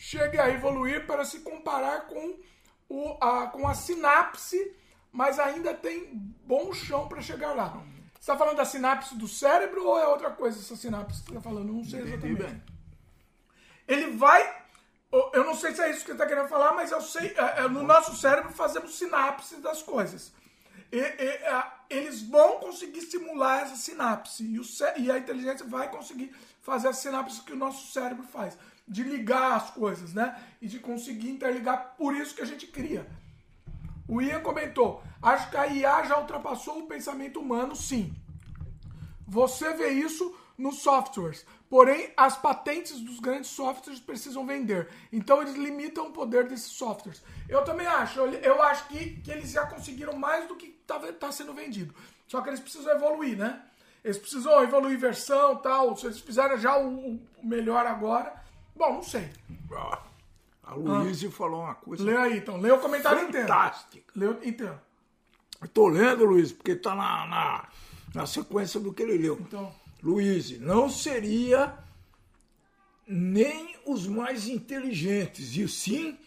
chegue 0.01 0.39
a 0.39 0.49
evoluir 0.49 1.07
para 1.07 1.27
se 1.27 1.41
comparar 1.41 2.07
com, 2.07 2.39
o, 2.89 3.19
a, 3.21 3.49
com 3.49 3.69
a 3.69 3.75
sinapse, 3.75 4.75
mas 5.13 5.39
ainda 5.39 5.75
tem 5.75 6.09
bom 6.43 6.73
chão 6.73 7.07
para 7.07 7.21
chegar 7.21 7.53
lá. 7.53 7.69
Você 8.15 8.21
está 8.21 8.37
falando 8.37 8.57
da 8.57 8.65
sinapse 8.65 9.15
do 9.15 9.29
cérebro 9.29 9.87
ou 9.87 9.99
é 9.99 10.07
outra 10.07 10.31
coisa 10.31 10.59
essa 10.59 10.75
sinapse 10.75 11.21
que 11.21 11.27
você 11.27 11.37
está 11.37 11.43
falando? 11.43 11.71
Não 11.71 11.85
sei 11.85 12.01
exatamente. 12.01 12.63
Ele 13.87 14.17
vai. 14.17 14.61
Eu 15.35 15.45
não 15.45 15.55
sei 15.55 15.75
se 15.75 15.83
é 15.83 15.91
isso 15.91 16.05
que 16.05 16.13
ele 16.13 16.17
está 16.17 16.27
querendo 16.27 16.49
falar, 16.49 16.73
mas 16.73 16.91
eu 16.91 17.03
sei. 17.03 17.35
É, 17.37 17.65
é, 17.65 17.69
no 17.69 17.83
nosso 17.83 18.17
cérebro 18.17 18.51
fazemos 18.53 18.97
sinapse 18.97 19.57
das 19.57 19.83
coisas. 19.83 20.33
E, 20.91 20.99
e, 20.99 21.41
eles 21.91 22.23
vão 22.23 22.59
conseguir 22.59 23.03
simular 23.03 23.63
essa 23.63 23.77
sinapse. 23.77 24.45
E, 24.45 24.59
o, 24.59 24.63
e 24.97 25.11
a 25.11 25.19
inteligência 25.19 25.67
vai 25.67 25.91
conseguir 25.91 26.35
fazer 26.63 26.89
a 26.89 26.93
sinapse 26.95 27.43
que 27.43 27.53
o 27.53 27.57
nosso 27.57 27.93
cérebro 27.93 28.25
faz. 28.25 28.57
De 28.91 29.05
ligar 29.05 29.53
as 29.53 29.71
coisas, 29.71 30.13
né? 30.13 30.37
E 30.61 30.67
de 30.67 30.81
conseguir 30.81 31.31
interligar. 31.31 31.95
Por 31.97 32.15
isso 32.15 32.35
que 32.35 32.43
a 32.43 32.47
gente 32.47 32.67
cria. 32.67 33.07
O 34.09 34.21
Ian 34.21 34.41
comentou: 34.41 35.03
acho 35.23 35.49
que 35.49 35.57
a 35.57 35.69
IA 35.69 36.03
já 36.03 36.19
ultrapassou 36.19 36.81
o 36.81 36.87
pensamento 36.87 37.39
humano, 37.39 37.77
sim. 37.77 38.13
Você 39.27 39.73
vê 39.75 39.91
isso 39.91 40.37
nos 40.59 40.83
softwares. 40.83 41.47
Porém, 41.69 42.13
as 42.17 42.37
patentes 42.37 43.01
dos 43.01 43.21
grandes 43.21 43.51
softwares 43.51 44.01
precisam 44.01 44.45
vender. 44.45 44.89
Então, 45.13 45.41
eles 45.41 45.55
limitam 45.55 46.09
o 46.09 46.13
poder 46.13 46.49
desses 46.49 46.73
softwares. 46.73 47.23
Eu 47.49 47.65
também 47.65 47.87
acho. 47.87 48.19
Eu 48.19 48.61
acho 48.61 48.89
que, 48.89 49.21
que 49.21 49.31
eles 49.31 49.53
já 49.53 49.65
conseguiram 49.67 50.15
mais 50.15 50.49
do 50.49 50.57
que 50.57 50.67
está 50.67 50.99
tá 51.13 51.31
sendo 51.31 51.55
vendido. 51.55 51.95
Só 52.27 52.41
que 52.41 52.49
eles 52.49 52.59
precisam 52.59 52.93
evoluir, 52.93 53.39
né? 53.39 53.63
Eles 54.03 54.19
precisam 54.19 54.61
evoluir 54.65 54.99
versão 54.99 55.57
tal. 55.57 55.97
Se 55.97 56.07
eles 56.07 56.19
fizeram 56.19 56.59
já 56.59 56.77
o, 56.77 57.15
o 57.15 57.47
melhor 57.47 57.87
agora. 57.87 58.40
Bom, 58.81 58.95
não 58.95 59.03
sei. 59.03 59.29
A 60.63 60.75
Luísa 60.75 61.29
ah. 61.29 61.31
falou 61.31 61.65
uma 61.65 61.75
coisa. 61.75 62.03
Lê 62.03 62.17
aí, 62.17 62.39
então. 62.39 62.57
Lê 62.57 62.71
o 62.71 62.79
comentário 62.79 63.29
inteiro. 63.29 63.47
Fantástica. 63.47 64.11
Lê 64.17 64.27
inteiro. 64.49 64.81
Estou 65.63 65.89
lendo, 65.89 66.25
Luiz, 66.25 66.51
porque 66.51 66.73
está 66.73 66.95
na, 66.95 67.27
na, 67.27 67.69
na 68.15 68.25
sequência 68.25 68.81
do 68.81 68.95
que 68.95 69.03
ele 69.03 69.19
leu. 69.19 69.39
Então. 69.39 69.71
Luiz, 70.03 70.59
não 70.59 70.89
seria 70.89 71.77
nem 73.07 73.77
os 73.85 74.07
mais 74.07 74.49
inteligentes, 74.49 75.55
e 75.57 75.69
sim, 75.69 76.19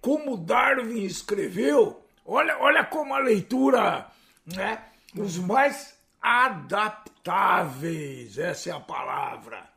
como 0.00 0.38
Darwin 0.38 1.02
escreveu, 1.02 2.02
olha, 2.24 2.56
olha 2.58 2.86
como 2.86 3.14
a 3.14 3.18
leitura, 3.18 4.10
né? 4.46 4.82
Os 5.14 5.36
mais 5.36 5.94
adaptáveis, 6.22 8.38
essa 8.38 8.70
é 8.70 8.72
a 8.72 8.80
palavra. 8.80 9.68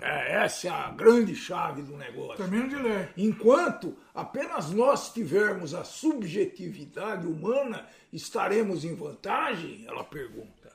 É, 0.00 0.44
essa 0.44 0.68
é 0.68 0.70
a 0.70 0.90
grande 0.90 1.34
chave 1.34 1.82
do 1.82 1.96
negócio. 1.96 2.36
Termino 2.36 2.68
de 2.68 2.76
ler. 2.76 3.12
Enquanto 3.16 3.96
apenas 4.14 4.70
nós 4.70 5.12
tivermos 5.12 5.74
a 5.74 5.84
subjetividade 5.84 7.26
humana, 7.26 7.86
estaremos 8.12 8.84
em 8.84 8.94
vantagem? 8.94 9.86
Ela 9.86 10.04
pergunta. 10.04 10.72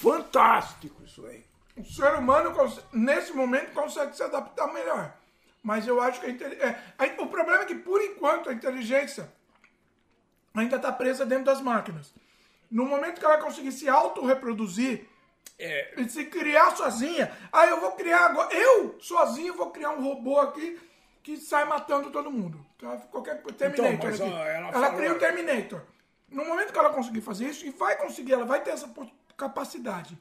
Fantástico 0.00 1.02
isso 1.04 1.24
aí. 1.26 1.44
O 1.76 1.84
ser 1.84 2.14
humano, 2.14 2.52
nesse 2.92 3.32
momento, 3.32 3.72
consegue 3.72 4.16
se 4.16 4.22
adaptar 4.22 4.72
melhor. 4.72 5.14
Mas 5.62 5.86
eu 5.86 6.00
acho 6.00 6.20
que 6.20 6.26
a 6.26 7.04
é, 7.06 7.16
o 7.18 7.26
problema 7.26 7.62
é 7.62 7.66
que, 7.66 7.74
por 7.74 8.00
enquanto, 8.00 8.48
a 8.48 8.52
inteligência 8.52 9.32
ainda 10.54 10.76
está 10.76 10.90
presa 10.90 11.24
dentro 11.24 11.44
das 11.44 11.60
máquinas. 11.60 12.12
No 12.70 12.84
momento 12.84 13.20
que 13.20 13.24
ela 13.24 13.38
conseguir 13.38 13.70
se 13.70 13.88
autorreproduzir 13.88 15.06
é, 15.58 16.00
e 16.00 16.08
se 16.08 16.26
criar 16.26 16.76
sozinha, 16.76 17.32
aí 17.52 17.70
eu 17.70 17.80
vou 17.80 17.92
criar 17.92 18.26
agora. 18.26 18.54
Eu, 18.54 18.96
sozinho, 19.00 19.56
vou 19.56 19.70
criar 19.70 19.90
um 19.90 20.02
robô 20.02 20.38
aqui 20.38 20.78
que 21.22 21.36
sai 21.36 21.64
matando 21.64 22.10
todo 22.10 22.30
mundo. 22.30 22.64
Qualquer 23.10 23.42
Terminator 23.42 24.12
então, 24.12 24.26
aqui. 24.26 24.36
ela, 24.36 24.68
ela 24.68 24.94
cria 24.94 25.12
um 25.12 25.18
Terminator. 25.18 25.82
No 26.30 26.44
momento 26.44 26.72
que 26.72 26.78
ela 26.78 26.90
conseguir 26.90 27.22
fazer 27.22 27.46
isso, 27.46 27.66
e 27.66 27.70
vai 27.70 27.96
conseguir, 27.96 28.34
ela 28.34 28.44
vai 28.44 28.62
ter 28.62 28.70
essa 28.70 28.88
capacidade, 29.36 30.16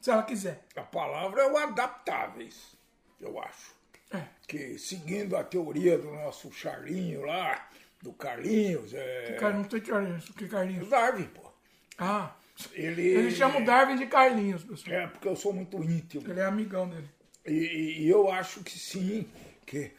se 0.00 0.10
ela 0.10 0.22
quiser. 0.22 0.62
A 0.76 0.82
palavra 0.82 1.42
é 1.42 1.50
o 1.50 1.56
adaptáveis, 1.56 2.76
eu 3.18 3.40
acho. 3.40 3.72
É. 4.10 4.24
Que 4.46 4.78
seguindo 4.78 5.36
a 5.36 5.44
teoria 5.44 5.96
do 5.96 6.10
nosso 6.10 6.52
Charlinho 6.52 7.24
lá, 7.24 7.66
do 8.02 8.12
Carlinhos. 8.12 8.92
É... 8.92 9.24
Que 9.28 9.32
cara, 9.34 9.54
não 9.54 9.64
tem 9.64 9.80
Carlinhos, 9.80 10.28
que 10.30 10.46
Carlinhos? 10.46 10.86
O 10.86 10.90
Darwin, 10.90 11.24
pô. 11.24 11.50
Ah. 11.96 12.34
Ele... 12.72 13.02
Ele 13.02 13.30
chama 13.30 13.60
o 13.60 13.64
Darwin 13.64 13.96
de 13.96 14.06
Carlinhos, 14.06 14.64
pessoal. 14.64 14.96
É, 14.96 15.06
porque 15.06 15.28
eu 15.28 15.36
sou 15.36 15.52
muito 15.52 15.82
íntimo. 15.82 16.30
Ele 16.30 16.40
é 16.40 16.44
amigão 16.44 16.88
dele. 16.88 17.08
E, 17.46 18.02
e 18.02 18.08
eu 18.08 18.30
acho 18.30 18.62
que 18.62 18.78
sim, 18.78 19.28
que. 19.66 19.92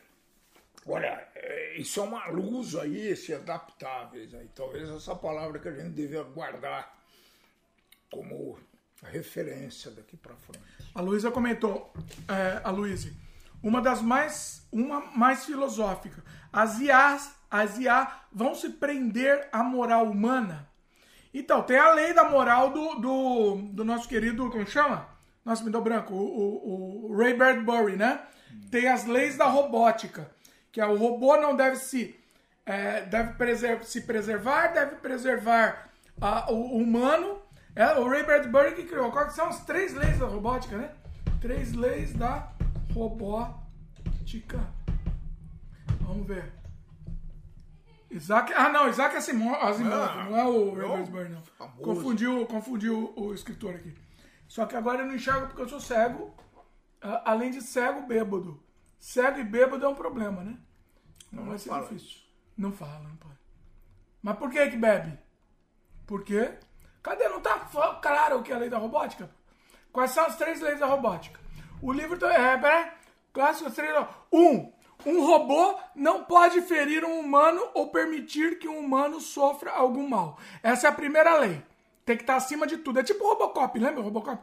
Olha, 0.85 1.27
é, 1.35 1.77
isso 1.77 1.99
é 1.99 2.03
uma 2.03 2.27
luz 2.27 2.75
aí, 2.75 3.07
esse 3.07 3.33
adaptáveis. 3.33 4.33
Aí. 4.33 4.49
Talvez 4.55 4.89
essa 4.89 5.15
palavra 5.15 5.59
que 5.59 5.67
a 5.67 5.73
gente 5.73 5.91
devia 5.91 6.23
guardar 6.23 6.97
como 8.11 8.57
referência 9.03 9.91
daqui 9.91 10.15
para 10.15 10.35
frente. 10.35 10.63
A 10.93 11.01
Luísa 11.01 11.31
comentou, 11.31 11.93
é, 12.27 12.61
a 12.63 12.69
Luísa, 12.69 13.11
uma 13.61 13.81
das 13.81 14.01
mais, 14.01 14.67
uma 14.71 14.99
mais 14.99 15.45
filosófica. 15.45 16.23
As 16.51 16.79
IAs, 16.79 17.35
as 17.49 17.77
IA 17.77 18.25
vão 18.31 18.55
se 18.55 18.69
prender 18.69 19.49
à 19.51 19.63
moral 19.63 20.09
humana? 20.09 20.69
Então, 21.33 21.63
tem 21.63 21.77
a 21.77 21.93
lei 21.93 22.13
da 22.13 22.29
moral 22.29 22.69
do, 22.69 22.95
do, 22.95 23.55
do 23.71 23.83
nosso 23.83 24.07
querido, 24.07 24.49
como 24.51 24.67
chama? 24.67 25.07
Nossa, 25.43 25.63
me 25.63 25.71
deu 25.71 25.81
branco, 25.81 26.13
o, 26.13 26.19
o, 26.19 27.11
o 27.11 27.17
Ray 27.17 27.33
Bradbury, 27.33 27.97
né? 27.97 28.21
Tem 28.69 28.87
as 28.87 29.05
leis 29.05 29.35
da 29.35 29.45
robótica, 29.45 30.29
que 30.71 30.79
é 30.79 30.85
o 30.85 30.95
robô 30.95 31.35
não 31.37 31.55
deve 31.55 31.75
se, 31.77 32.15
é, 32.65 33.01
deve 33.01 33.33
preser 33.33 33.83
se 33.83 34.01
preservar, 34.01 34.67
deve 34.67 34.95
preservar 34.97 35.89
o 36.49 36.77
humano. 36.77 37.41
É, 37.75 37.97
o 37.97 38.07
Ray 38.07 38.23
Bradbury 38.23 38.75
que 38.75 38.83
criou. 38.83 39.11
Quais 39.11 39.33
são 39.33 39.47
as 39.47 39.65
três 39.65 39.93
leis 39.93 40.19
da 40.19 40.27
robótica, 40.27 40.77
né? 40.77 40.91
Três 41.41 41.73
leis 41.73 42.13
da 42.13 42.51
robótica. 42.93 44.59
Vamos 46.01 46.27
ver. 46.27 46.62
Isaac. 48.13 48.53
Ah, 48.53 48.69
não, 48.69 48.87
Isaac 48.87 49.15
Asimov, 49.15 49.55
Asimov 49.55 49.93
ah, 49.93 50.25
não 50.25 50.37
é 50.37 50.45
o 50.45 50.73
Ray 50.73 50.87
Bradbury, 50.87 51.29
não. 51.29 51.41
Confundiu, 51.81 52.45
confundiu 52.45 53.13
o 53.15 53.33
escritor 53.33 53.75
aqui. 53.75 53.95
Só 54.47 54.65
que 54.65 54.75
agora 54.75 55.01
eu 55.01 55.07
não 55.07 55.15
enxergo 55.15 55.47
porque 55.47 55.63
eu 55.63 55.69
sou 55.69 55.79
cego. 55.79 56.33
Além 57.01 57.51
de 57.51 57.61
cego, 57.61 58.05
bêbado. 58.07 58.63
Cego 58.99 59.39
e 59.39 59.43
bêbado 59.43 59.85
é 59.85 59.89
um 59.89 59.95
problema, 59.95 60.43
né? 60.43 60.57
Não, 61.31 61.41
não 61.41 61.49
vai 61.49 61.57
ser 61.57 61.69
fala. 61.69 61.87
difícil. 61.87 62.21
Não 62.55 62.71
fala, 62.71 62.99
não 62.99 63.15
pode. 63.15 63.39
Mas 64.21 64.37
por 64.37 64.49
que 64.51 64.69
que 64.69 64.77
bebe? 64.77 65.17
Por 66.05 66.23
quê? 66.23 66.53
Cadê? 67.01 67.27
Não 67.27 67.41
tá 67.41 67.59
claro 68.01 68.39
o 68.39 68.43
que 68.43 68.51
é 68.51 68.55
a 68.55 68.59
lei 68.59 68.69
da 68.69 68.77
robótica? 68.77 69.29
Quais 69.91 70.11
são 70.11 70.25
as 70.25 70.37
três 70.37 70.61
leis 70.61 70.79
da 70.79 70.85
robótica? 70.85 71.39
O 71.81 71.91
livro... 71.91 72.17
Tá, 72.17 72.31
é, 72.31 72.57
pera, 72.57 72.93
clássico, 73.33 73.69
três... 73.71 73.93
Um, 74.31 74.71
um 75.05 75.25
robô 75.25 75.75
não 75.95 76.23
pode 76.23 76.61
ferir 76.61 77.03
um 77.03 77.19
humano 77.19 77.61
ou 77.73 77.89
permitir 77.89 78.59
que 78.59 78.67
um 78.67 78.79
humano 78.79 79.19
sofra 79.19 79.71
algum 79.71 80.07
mal. 80.07 80.37
Essa 80.61 80.87
é 80.87 80.89
a 80.89 80.93
primeira 80.93 81.37
lei. 81.37 81.61
Tem 82.05 82.17
que 82.17 82.23
estar 82.23 82.35
acima 82.35 82.67
de 82.67 82.77
tudo. 82.77 82.99
É 82.99 83.03
tipo 83.03 83.25
Robocop, 83.25 83.77
lembra 83.79 84.01
o 84.01 84.03
Robocop? 84.03 84.41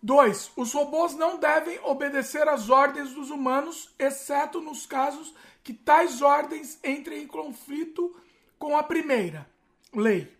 Dois, 0.00 0.50
os 0.56 0.72
robôs 0.72 1.14
não 1.14 1.38
devem 1.38 1.80
obedecer 1.82 2.48
às 2.48 2.70
ordens 2.70 3.12
dos 3.12 3.30
humanos, 3.30 3.92
exceto 3.98 4.60
nos 4.60 4.86
casos 4.86 5.34
que 5.64 5.74
tais 5.74 6.22
ordens 6.22 6.78
entrem 6.84 7.24
em 7.24 7.26
conflito 7.26 8.14
com 8.58 8.76
a 8.76 8.82
primeira 8.82 9.48
lei, 9.92 10.32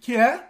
que 0.00 0.16
é 0.16 0.49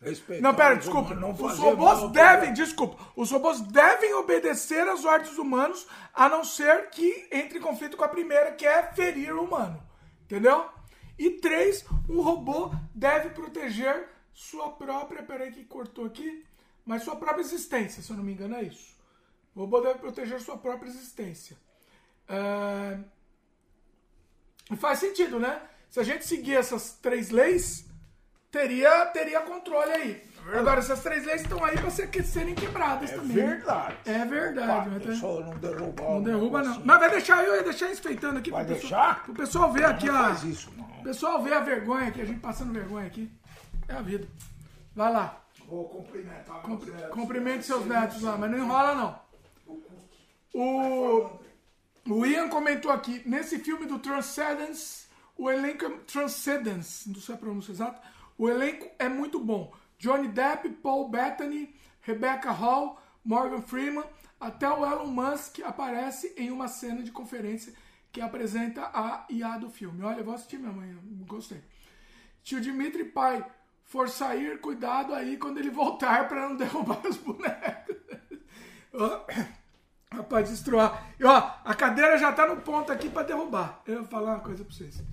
Respeitar 0.00 0.42
não, 0.42 0.54
pera, 0.54 0.76
desculpa. 0.76 1.14
Não 1.14 1.32
os 1.32 1.58
robôs 1.58 2.10
devem, 2.10 2.54
desculpa, 2.54 2.96
os 3.14 3.30
robôs 3.30 3.60
devem 3.60 4.14
obedecer 4.14 4.88
às 4.88 5.04
ordens 5.04 5.36
humanos, 5.36 5.86
a 6.14 6.28
não 6.28 6.42
ser 6.42 6.88
que 6.88 7.28
entre 7.30 7.58
em 7.58 7.60
conflito 7.62 7.98
com 7.98 8.04
a 8.04 8.08
primeira, 8.08 8.52
que 8.52 8.66
é 8.66 8.82
ferir 8.94 9.34
o 9.34 9.44
humano. 9.44 9.82
Entendeu? 10.22 10.70
E 11.18 11.30
três, 11.32 11.84
um 12.08 12.22
robô 12.22 12.70
deve 12.94 13.30
proteger 13.30 14.08
sua 14.32 14.70
própria. 14.70 15.22
Peraí, 15.22 15.52
que 15.52 15.64
cortou 15.64 16.06
aqui. 16.06 16.46
Mas 16.86 17.02
sua 17.02 17.16
própria 17.16 17.42
existência, 17.42 18.02
se 18.02 18.10
eu 18.10 18.16
não 18.16 18.24
me 18.24 18.32
engano, 18.32 18.54
é 18.54 18.62
isso. 18.62 18.98
O 19.54 19.60
robô 19.60 19.80
deve 19.80 19.98
proteger 19.98 20.40
sua 20.40 20.56
própria 20.56 20.88
existência. 20.88 21.58
É... 22.26 22.98
Faz 24.76 25.00
sentido, 25.00 25.38
né? 25.38 25.60
Se 25.90 26.00
a 26.00 26.02
gente 26.02 26.24
seguir 26.24 26.54
essas 26.54 26.92
três 26.92 27.30
leis, 27.30 27.89
teria, 28.50 29.06
teria 29.06 29.40
controle 29.40 29.92
aí. 29.92 30.30
É 30.52 30.58
Agora, 30.58 30.80
essas 30.80 31.02
três 31.02 31.24
leis 31.24 31.42
estão 31.42 31.62
aí 31.64 31.76
para 31.76 31.90
ser, 31.90 32.08
serem 32.24 32.54
quebradas 32.54 33.10
é 33.10 33.14
também. 33.14 33.36
Verdade. 33.36 33.96
É 34.04 34.24
verdade. 34.24 34.90
Mas 34.90 35.02
pessoal 35.04 35.40
não 35.40 35.56
derrubar 35.58 36.10
Não 36.10 36.22
derruba, 36.22 36.62
não. 36.62 36.72
Assim. 36.72 36.82
Mas 36.84 36.98
vai 36.98 37.10
deixar, 37.10 37.44
eu 37.44 37.56
ia 37.56 37.62
deixar 37.62 37.90
enfeitando 37.90 38.38
aqui. 38.38 38.50
Vai 38.50 38.64
pro 38.64 38.74
deixar? 38.74 39.20
Pessoal, 39.20 39.28
o 39.28 39.34
pessoal 39.34 39.72
ver 39.72 39.84
aqui. 39.84 40.08
Faz 40.08 40.44
isso. 40.44 40.70
O 40.98 41.02
pessoal 41.02 41.42
ver 41.42 41.52
a 41.52 41.60
vergonha 41.60 42.08
aqui, 42.08 42.20
a 42.22 42.24
gente 42.24 42.40
passando 42.40 42.72
vergonha 42.72 43.06
aqui. 43.06 43.30
É 43.88 43.94
a 43.94 44.02
vida. 44.02 44.26
Vai 44.94 45.12
lá. 45.12 45.40
Vou 45.66 45.88
cumprimentar 45.88 46.62
Cumpri, 46.62 46.90
Cumprimente 47.10 47.64
seus 47.64 47.86
netos 47.86 48.22
lá, 48.22 48.36
mas 48.36 48.50
não 48.50 48.58
enrola 48.58 48.94
não. 48.94 49.20
O, 50.52 51.30
o 52.08 52.26
Ian 52.26 52.48
comentou 52.48 52.90
aqui, 52.90 53.22
nesse 53.24 53.60
filme 53.60 53.86
do 53.86 54.00
Transcendence, 54.00 55.06
o 55.38 55.48
elenco 55.48 55.84
é 55.84 55.90
Transcendence, 56.06 57.08
não 57.08 57.20
sei 57.20 57.36
a 57.36 57.38
pronúncia 57.38 57.70
exata, 57.70 58.02
o 58.40 58.48
elenco 58.48 58.90
é 58.98 59.06
muito 59.06 59.38
bom. 59.38 59.70
Johnny 59.98 60.28
Depp, 60.28 60.70
Paul 60.82 61.10
Bettany, 61.10 61.74
Rebecca 62.00 62.50
Hall, 62.50 62.98
Morgan 63.22 63.60
Freeman, 63.60 64.02
até 64.40 64.66
o 64.66 64.82
Elon 64.82 65.08
Musk 65.08 65.60
aparece 65.62 66.32
em 66.38 66.50
uma 66.50 66.66
cena 66.66 67.02
de 67.02 67.12
conferência 67.12 67.74
que 68.10 68.18
apresenta 68.18 68.90
a 68.94 69.26
IA 69.28 69.58
do 69.58 69.68
filme. 69.68 70.02
Olha, 70.02 70.22
vou 70.22 70.32
assistir 70.32 70.58
minha 70.58 70.72
mãe, 70.72 70.98
gostei. 71.26 71.62
Tio 72.42 72.62
Dimitri 72.62 73.04
Pai, 73.04 73.44
for 73.84 74.08
sair, 74.08 74.58
cuidado 74.58 75.12
aí 75.12 75.36
quando 75.36 75.58
ele 75.58 75.68
voltar 75.70 76.26
para 76.26 76.48
não 76.48 76.56
derrubar 76.56 77.06
os 77.06 77.18
bonecos. 77.18 77.96
Rapaz, 80.10 80.48
destruir. 80.48 80.90
E 81.18 81.24
ó, 81.26 81.52
a 81.62 81.74
cadeira 81.74 82.16
já 82.16 82.32
tá 82.32 82.46
no 82.46 82.62
ponto 82.62 82.90
aqui 82.90 83.10
para 83.10 83.26
derrubar. 83.26 83.82
Eu 83.86 83.98
vou 83.98 84.06
falar 84.06 84.36
uma 84.36 84.40
coisa 84.40 84.64
para 84.64 84.74
vocês. 84.74 85.04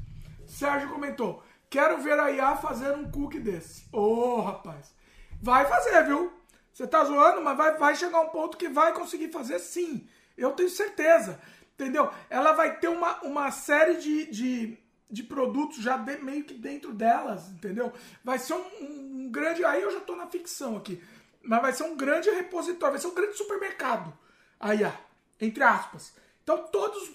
Sérgio 0.45 0.88
comentou: 0.90 1.44
quero 1.69 2.02
ver 2.02 2.19
a 2.19 2.31
IA 2.31 2.56
fazer 2.56 2.91
um 2.95 3.10
cookie 3.10 3.39
desse. 3.39 3.85
Ô, 3.91 3.99
oh, 3.99 4.41
rapaz. 4.41 4.94
Vai 5.41 5.65
fazer, 5.65 6.03
viu? 6.06 6.31
Você 6.73 6.88
tá 6.88 7.03
zoando, 7.03 7.41
mas 7.41 7.57
vai, 7.57 7.77
vai 7.77 7.95
chegar 7.95 8.22
um 8.22 8.30
ponto 8.30 8.57
que 8.57 8.69
vai 8.69 8.94
conseguir 8.94 9.31
fazer 9.31 9.60
sim. 9.60 10.07
Eu 10.38 10.52
tenho 10.52 10.69
certeza. 10.69 11.39
Entendeu? 11.73 12.11
Ela 12.30 12.53
vai 12.53 12.77
ter 12.80 12.88
uma, 12.88 13.22
uma 13.22 13.52
série 13.52 13.95
de, 13.95 14.26
de 14.31 14.77
de 15.10 15.23
produtos 15.23 15.77
já 15.77 15.98
de, 15.98 16.18
meio 16.18 16.44
que 16.44 16.53
dentro 16.53 16.94
delas, 16.94 17.49
entendeu? 17.49 17.94
Vai 18.23 18.38
ser 18.38 18.53
um, 18.53 18.65
um, 18.81 19.31
grande. 19.31 19.64
Aí 19.64 19.81
eu 19.81 19.91
já 19.91 19.99
estou 19.99 20.15
na 20.15 20.27
ficção 20.27 20.76
aqui. 20.76 21.02
Mas 21.41 21.61
vai 21.61 21.73
ser 21.73 21.84
um 21.84 21.95
grande 21.95 22.30
repositório, 22.30 22.94
vai 22.94 23.02
ser 23.02 23.07
um 23.07 23.15
grande 23.15 23.38
supermercado. 23.38 24.14
Aí, 24.60 24.84
ó, 24.84 24.91
entre 25.39 25.64
aspas. 25.64 26.14
Então 26.44 26.68
todos 26.68 27.03
os, 27.03 27.10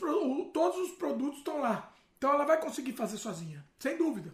todos 0.52 0.78
os 0.78 0.92
produtos 0.92 1.38
estão 1.38 1.60
lá. 1.60 1.92
Então 2.16 2.32
ela 2.32 2.44
vai 2.44 2.58
conseguir 2.58 2.92
fazer 2.92 3.18
sozinha, 3.18 3.64
sem 3.78 3.96
dúvida. 3.96 4.32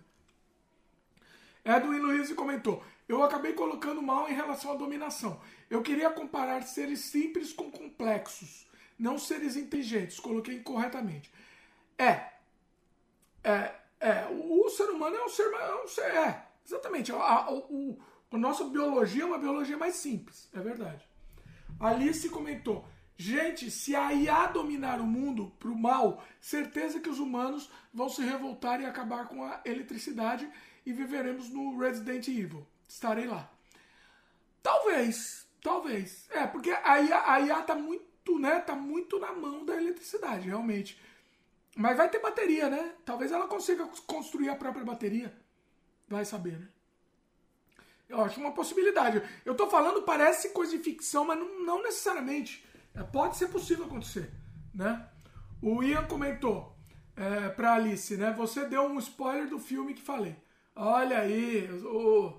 Edwin 1.68 1.98
Luiz 1.98 2.32
comentou: 2.32 2.82
Eu 3.06 3.22
acabei 3.22 3.52
colocando 3.52 4.00
mal 4.00 4.26
em 4.26 4.34
relação 4.34 4.72
à 4.72 4.74
dominação. 4.74 5.38
Eu 5.68 5.82
queria 5.82 6.08
comparar 6.08 6.62
seres 6.62 7.00
simples 7.00 7.52
com 7.52 7.70
complexos, 7.70 8.66
não 8.98 9.18
seres 9.18 9.54
inteligentes. 9.54 10.18
Coloquei 10.18 10.54
incorretamente. 10.54 11.30
É, 11.98 12.30
é, 13.44 13.74
é, 14.00 14.26
o 14.30 14.68
ser 14.70 14.88
humano 14.88 15.16
é 15.16 15.24
um 15.24 15.28
ser. 15.28 15.52
É, 15.52 15.84
um 15.84 15.88
ser, 15.88 16.00
é 16.04 16.46
exatamente. 16.64 17.12
A, 17.12 17.16
a, 17.16 17.52
o, 17.52 17.98
a 18.32 18.38
nossa 18.38 18.64
biologia 18.64 19.24
é 19.24 19.26
uma 19.26 19.38
biologia 19.38 19.76
mais 19.76 19.96
simples, 19.96 20.48
é 20.54 20.60
verdade. 20.60 21.06
Alice 21.78 22.26
comentou: 22.30 22.88
gente, 23.14 23.70
se 23.70 23.94
a 23.94 24.10
IA 24.14 24.46
dominar 24.46 25.02
o 25.02 25.06
mundo 25.06 25.52
para 25.58 25.68
o 25.68 25.78
mal, 25.78 26.24
certeza 26.40 26.98
que 26.98 27.10
os 27.10 27.18
humanos 27.18 27.70
vão 27.92 28.08
se 28.08 28.22
revoltar 28.22 28.80
e 28.80 28.86
acabar 28.86 29.28
com 29.28 29.44
a 29.44 29.60
eletricidade 29.66 30.50
e 30.89 30.93
viveremos 30.93 31.51
no 31.51 31.78
Resident 31.78 32.27
Evil. 32.28 32.66
Estarei 32.89 33.27
lá. 33.27 33.52
Talvez, 34.62 35.47
talvez. 35.62 36.27
É, 36.31 36.47
porque 36.47 36.70
a 36.70 36.98
IA, 36.98 37.31
a 37.31 37.40
IA 37.40 37.62
tá 37.62 37.74
muito, 37.74 38.39
né? 38.39 38.59
Tá 38.60 38.74
muito 38.74 39.19
na 39.19 39.31
mão 39.32 39.66
da 39.66 39.77
eletricidade, 39.77 40.48
realmente. 40.48 40.98
Mas 41.77 41.94
vai 41.94 42.09
ter 42.09 42.20
bateria, 42.20 42.70
né? 42.70 42.94
Talvez 43.05 43.31
ela 43.31 43.47
consiga 43.47 43.86
construir 44.06 44.48
a 44.48 44.56
própria 44.56 44.82
bateria. 44.82 45.36
Vai 46.09 46.24
saber, 46.24 46.59
né? 46.59 46.69
Eu 48.09 48.23
acho 48.23 48.40
uma 48.40 48.52
possibilidade. 48.52 49.23
Eu 49.44 49.55
tô 49.55 49.69
falando, 49.69 50.02
parece 50.05 50.48
coisa 50.55 50.74
de 50.74 50.82
ficção, 50.82 51.27
mas 51.27 51.39
não, 51.39 51.66
não 51.66 51.82
necessariamente. 51.82 52.65
É, 52.94 53.02
pode 53.02 53.36
ser 53.36 53.48
possível 53.48 53.85
acontecer, 53.85 54.32
né? 54.74 55.06
O 55.60 55.82
Ian 55.82 56.06
comentou 56.06 56.74
é, 57.15 57.51
pra 57.51 57.74
Alice, 57.74 58.16
né? 58.16 58.32
Você 58.39 58.65
deu 58.65 58.85
um 58.85 58.98
spoiler 58.98 59.47
do 59.48 59.59
filme 59.59 59.93
que 59.93 60.01
falei. 60.01 60.35
Olha 60.80 61.18
aí, 61.18 61.68
o, 61.86 62.32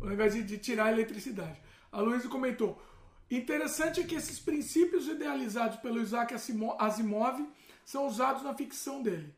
o 0.00 0.06
negócio 0.06 0.42
de, 0.42 0.58
tirar 0.58 0.86
a 0.86 0.92
eletricidade. 0.92 1.62
A 1.92 2.00
Luísa 2.00 2.28
comentou. 2.28 2.82
Interessante 3.30 4.00
é 4.00 4.04
que 4.04 4.16
esses 4.16 4.40
princípios 4.40 5.06
idealizados 5.06 5.76
pelo 5.76 6.00
Isaac 6.00 6.34
Asimov 6.34 7.48
são 7.84 8.08
usados 8.08 8.42
na 8.42 8.52
ficção 8.52 9.00
dele. 9.00 9.32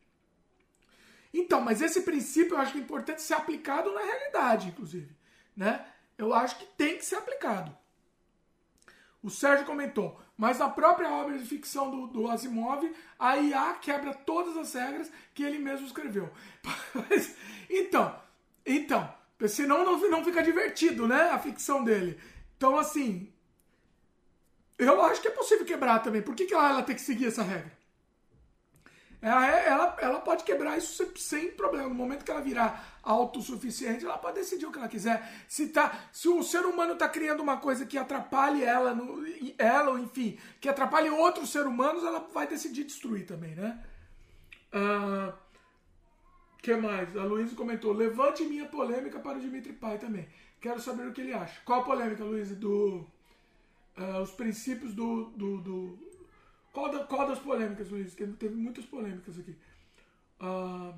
Então, 1.35 1.61
mas 1.61 1.83
esse 1.83 2.01
princípio 2.01 2.55
eu 2.55 2.59
acho 2.59 2.73
que 2.73 2.79
é 2.79 2.81
importante 2.81 3.21
ser 3.21 3.35
aplicado 3.35 3.93
na 3.93 4.01
realidade, 4.01 4.69
inclusive. 4.69 5.15
Né? 5.55 5.85
Eu 6.17 6.33
acho 6.33 6.59
que 6.59 6.65
tem 6.65 6.97
que 6.97 7.05
ser 7.05 7.17
aplicado. 7.17 7.77
O 9.23 9.29
Sérgio 9.29 9.67
comentou, 9.67 10.19
mas 10.35 10.61
na 10.61 10.71
própria 10.71 11.11
obra 11.11 11.37
de 11.37 11.45
ficção 11.45 11.91
do, 11.91 12.07
do 12.07 12.31
Asimov, 12.31 12.91
a 13.19 13.37
IA 13.37 13.75
quebra 13.75 14.15
todas 14.15 14.57
as 14.57 14.73
regras 14.73 15.13
que 15.35 15.43
ele 15.43 15.59
mesmo 15.59 15.87
escreveu. 15.87 16.33
então, 17.69 18.25
então, 18.67 19.13
senão 19.49 19.85
não, 19.85 20.11
não 20.11 20.25
fica 20.25 20.43
divertido, 20.43 21.07
né? 21.07 21.31
A 21.31 21.39
ficção 21.39 21.85
dele. 21.85 22.19
Então, 22.57 22.79
assim, 22.79 23.33
Eu 24.79 25.01
acho 25.03 25.23
que 25.23 25.29
é 25.29 25.31
possível 25.31 25.65
quebrar 25.65 26.01
também. 26.01 26.21
Por 26.23 26.35
que, 26.35 26.45
que 26.45 26.55
ela, 26.55 26.69
ela 26.69 26.83
tem 26.83 26.95
que 26.95 27.01
seguir 27.01 27.27
essa 27.27 27.43
regra? 27.43 27.73
Ela, 29.23 29.51
é, 29.51 29.69
ela, 29.69 29.97
ela 30.01 30.21
pode 30.21 30.45
quebrar 30.45 30.77
isso 30.77 31.11
sem, 31.17 31.51
problema. 31.53 31.89
No 31.89 31.95
momento 31.95 32.25
que 32.25 32.31
ela 32.31 32.43
virar 32.43 32.99
autossuficiente, 33.03 34.05
ela 34.05 34.19
pode 34.19 34.37
decidir 34.37 34.67
o 34.67 34.71
que 34.71 34.79
ela 34.79 34.89
quiser. 34.89 35.27
Se, 35.49 35.69
tá, 35.69 36.09
se 36.13 36.29
o 36.29 36.43
ser 36.43 36.67
humano 36.67 36.93
está 36.93 37.09
criando 37.09 37.41
uma 37.43 37.57
coisa 37.57 37.87
que 37.87 37.97
atrapalhe 37.97 38.63
ela, 38.63 38.95
no, 38.95 39.25
ela, 39.57 39.99
enfim, 39.99 40.39
que 40.61 40.69
atrapalhe 40.69 41.09
outros 41.09 41.51
seres 41.51 41.69
humanos, 41.69 42.05
ela 42.05 42.21
vai 42.33 42.47
decidir 42.47 42.85
destruir 42.85 43.27
também, 43.27 43.55
né? 43.55 43.83
Uh, 44.75 45.33
que 46.67 46.75
mais? 46.75 47.17
A 47.17 47.23
Luísa 47.23 47.55
comentou: 47.55 47.93
levante 47.93 48.45
minha 48.45 48.67
polêmica 48.67 49.21
para 49.21 49.39
o 49.39 49.41
Dimitri 49.41 49.73
Pai 49.73 49.99
também. 49.99 50.29
Quero 50.61 50.81
saber 50.81 51.07
o 51.07 51.13
que 51.13 51.21
ele 51.21 51.33
acha. 51.33 51.61
Qual 51.65 51.81
a 51.81 51.85
polêmica, 51.85 52.25
Luísa? 52.25 52.57
Do. 52.57 53.07
Uh, 53.97 54.21
os 54.21 54.33
princípios 54.33 54.93
do, 54.93 55.27
do, 55.31 55.59
do 55.63 55.99
qual, 56.73 56.91
da, 56.91 57.05
qual 57.05 57.27
das 57.27 57.39
polêmicas, 57.39 57.89
Luiz? 57.89 58.15
Que 58.15 58.27
teve 58.27 58.55
muitas 58.57 58.85
polêmicas 58.85 59.39
aqui. 59.39 59.57
Uh, 60.41 60.93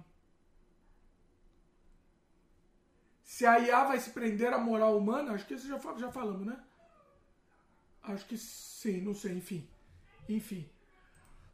se 3.22 3.44
a 3.46 3.60
IA 3.60 3.84
vai 3.84 4.00
se 4.00 4.10
prender 4.10 4.52
à 4.52 4.58
moral 4.58 4.96
humana, 4.96 5.32
acho 5.32 5.46
que 5.46 5.54
isso 5.54 5.68
já, 5.68 5.78
já 5.96 6.10
falamos, 6.10 6.46
né? 6.46 6.58
Acho 8.02 8.24
que 8.26 8.38
sim, 8.38 9.02
não 9.02 9.14
sei, 9.14 9.34
enfim. 9.34 9.68
Enfim. 10.28 10.68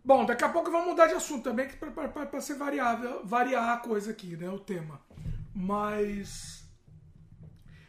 Bom, 0.05 0.27
daqui 0.27 0.45
a 0.45 0.51
pouco 0.51 0.71
vamos 0.71 0.89
mudar 0.89 1.07
de 1.07 1.15
assunto 1.15 1.45
também, 1.45 1.67
para 1.67 2.41
ser 2.41 2.57
variável, 2.57 3.25
variar 3.25 3.71
a 3.71 3.79
coisa 3.79 4.11
aqui, 4.11 4.37
né? 4.37 4.51
O 4.51 4.61
tema. 4.61 5.01
Mas. 5.55 6.63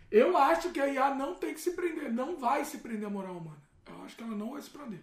Eu 0.10 0.38
acho 0.38 0.72
que 0.72 0.80
a 0.80 0.88
IA 0.88 1.14
não 1.14 1.36
tem 1.36 1.54
que 1.54 1.60
se 1.60 1.72
prender, 1.72 2.14
não 2.14 2.38
vai 2.38 2.64
se 2.64 2.78
prender 2.78 3.08
à 3.08 3.10
moral 3.10 3.36
humana. 3.36 3.62
Eu 3.86 4.02
acho 4.04 4.16
que 4.16 4.24
ela 4.24 4.36
não 4.36 4.52
vai 4.52 4.62
se 4.62 4.70
prender. 4.70 5.02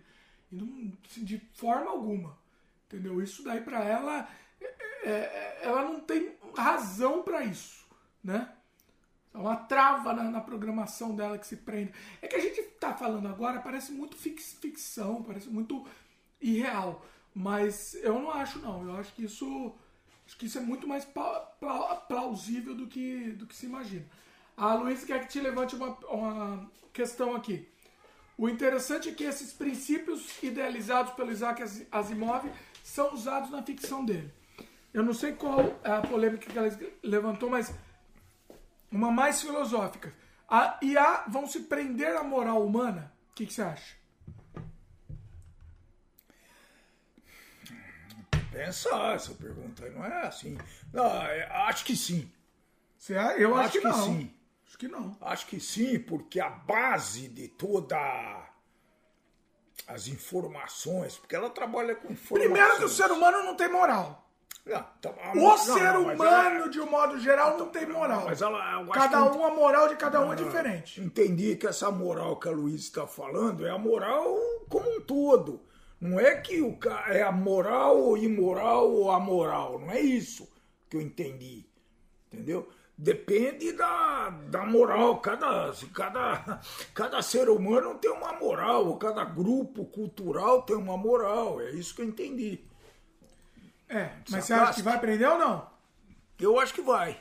De 0.50 1.38
forma 1.52 1.90
alguma. 1.90 2.38
Entendeu? 2.86 3.22
Isso 3.22 3.42
daí 3.42 3.60
para 3.60 3.84
ela, 3.84 4.26
é, 4.58 4.64
é, 4.64 5.10
é, 5.10 5.60
ela 5.64 5.82
não 5.82 6.00
tem 6.00 6.34
razão 6.56 7.22
para 7.22 7.44
isso, 7.44 7.86
né? 8.24 8.50
É 9.34 9.38
uma 9.38 9.56
trava 9.56 10.12
na, 10.12 10.24
na, 10.24 10.40
programação 10.40 11.16
dela 11.16 11.38
que 11.38 11.46
se 11.46 11.56
prende. 11.56 11.92
É 12.20 12.28
que 12.28 12.36
a 12.36 12.40
gente 12.40 12.62
tá 12.78 12.94
falando 12.94 13.28
agora, 13.28 13.60
parece 13.60 13.92
muito 13.92 14.14
fix, 14.16 14.52
ficção, 14.60 15.22
parece 15.22 15.48
muito 15.48 15.86
irreal. 16.42 17.04
Mas 17.34 17.94
eu 18.02 18.18
não 18.18 18.30
acho, 18.30 18.58
não. 18.58 18.86
Eu 18.86 18.96
acho 18.96 19.12
que 19.14 19.24
isso, 19.24 19.72
acho 20.26 20.36
que 20.36 20.46
isso 20.46 20.58
é 20.58 20.60
muito 20.60 20.86
mais 20.86 21.06
plausível 22.08 22.74
do 22.74 22.86
que, 22.86 23.30
do 23.30 23.46
que 23.46 23.56
se 23.56 23.66
imagina. 23.66 24.04
A 24.56 24.74
Luísa 24.74 25.06
quer 25.06 25.20
que 25.20 25.28
te 25.28 25.40
levante 25.40 25.74
uma, 25.74 25.96
uma 26.08 26.70
questão 26.92 27.34
aqui. 27.34 27.66
O 28.36 28.48
interessante 28.48 29.08
é 29.08 29.12
que 29.12 29.24
esses 29.24 29.52
princípios 29.52 30.42
idealizados 30.42 31.12
pelo 31.14 31.30
Isaac 31.30 31.62
Asimov 31.90 32.50
são 32.82 33.14
usados 33.14 33.50
na 33.50 33.62
ficção 33.62 34.04
dele. 34.04 34.32
Eu 34.92 35.02
não 35.02 35.14
sei 35.14 35.32
qual 35.32 35.60
é 35.82 35.90
a 35.90 36.02
polêmica 36.02 36.50
que 36.50 36.58
ela 36.58 36.68
levantou, 37.02 37.48
mas 37.48 37.72
uma 38.90 39.10
mais 39.10 39.40
filosófica. 39.40 40.14
A 40.48 40.78
IA 40.82 41.24
vão 41.28 41.46
se 41.46 41.60
prender 41.60 42.14
à 42.14 42.22
moral 42.22 42.64
humana? 42.64 43.12
O 43.30 43.34
que, 43.34 43.46
que 43.46 43.54
você 43.54 43.62
acha? 43.62 44.01
Pensar 48.52 49.16
essa 49.16 49.34
pergunta, 49.34 49.88
não 49.90 50.04
é 50.04 50.26
assim. 50.26 50.58
Não, 50.92 51.06
é, 51.06 51.44
acho 51.68 51.84
que 51.84 51.96
sim. 51.96 52.30
Eu 53.36 53.56
acho, 53.56 53.64
acho 53.64 53.72
que, 53.72 53.78
que, 53.80 53.84
não. 53.84 54.04
sim. 54.04 54.34
Acho 54.66 54.78
que 54.78 54.88
não. 54.88 55.16
Acho 55.20 55.46
que 55.46 55.60
sim, 55.60 55.98
porque 55.98 56.38
a 56.38 56.50
base 56.50 57.28
de 57.28 57.48
toda 57.48 57.96
as 59.88 60.06
informações, 60.06 61.16
porque 61.16 61.34
ela 61.34 61.50
trabalha 61.50 61.94
com 61.94 62.12
informações. 62.12 62.50
Primeiro 62.50 62.76
que 62.76 62.84
o 62.84 62.88
ser 62.88 63.10
humano 63.10 63.42
não 63.42 63.56
tem 63.56 63.70
moral. 63.70 64.22
Não, 64.64 64.76
ah, 64.76 64.92
então, 64.96 65.14
a, 65.20 65.32
o 65.32 65.34
não, 65.34 65.58
ser 65.58 65.92
não, 65.92 66.02
humano, 66.02 66.24
ela, 66.24 66.68
de 66.68 66.80
um 66.80 66.88
modo 66.88 67.18
geral, 67.18 67.58
não 67.58 67.68
tem 67.68 67.84
moral. 67.84 68.26
Mas 68.26 68.40
ela, 68.40 68.86
cada 68.92 69.24
um, 69.24 69.44
a 69.44 69.50
moral 69.50 69.88
de 69.88 69.96
cada 69.96 70.20
um 70.20 70.32
é 70.32 70.36
diferente. 70.36 71.00
Entendi 71.00 71.56
que 71.56 71.66
essa 71.66 71.90
moral 71.90 72.38
que 72.38 72.48
a 72.48 72.52
Luiz 72.52 72.82
está 72.82 73.06
falando 73.06 73.66
é 73.66 73.70
a 73.70 73.78
moral 73.78 74.36
como 74.68 74.88
um 74.88 75.00
todo. 75.00 75.60
Não 76.02 76.20
é 76.20 76.34
que 76.34 76.60
o 76.60 76.78
é 77.06 77.22
a 77.22 77.32
moral 77.32 77.96
ou 77.98 78.18
imoral 78.18 78.90
ou 78.90 79.10
amoral. 79.10 79.78
Não 79.78 79.90
é 79.90 80.00
isso 80.00 80.52
que 80.90 80.96
eu 80.96 81.00
entendi. 81.00 81.64
Entendeu? 82.30 82.68
depende 83.02 83.72
da, 83.72 84.30
da 84.48 84.64
moral. 84.64 85.18
Cada, 85.18 85.72
cada, 85.92 86.60
cada 86.94 87.22
ser 87.22 87.48
humano 87.48 87.94
tem 87.96 88.10
uma 88.10 88.32
moral, 88.34 88.96
cada 88.96 89.24
grupo 89.24 89.84
cultural 89.86 90.62
tem 90.62 90.76
uma 90.76 90.96
moral. 90.96 91.60
É 91.60 91.70
isso 91.70 91.94
que 91.94 92.02
eu 92.02 92.06
entendi. 92.06 92.60
É, 93.88 94.10
mas 94.30 94.44
você 94.44 94.54
acha 94.54 94.74
que 94.74 94.82
vai 94.82 94.94
aprender 94.94 95.26
ou 95.26 95.38
não? 95.38 95.70
Eu 96.38 96.58
acho 96.58 96.72
que 96.72 96.80
vai. 96.80 97.18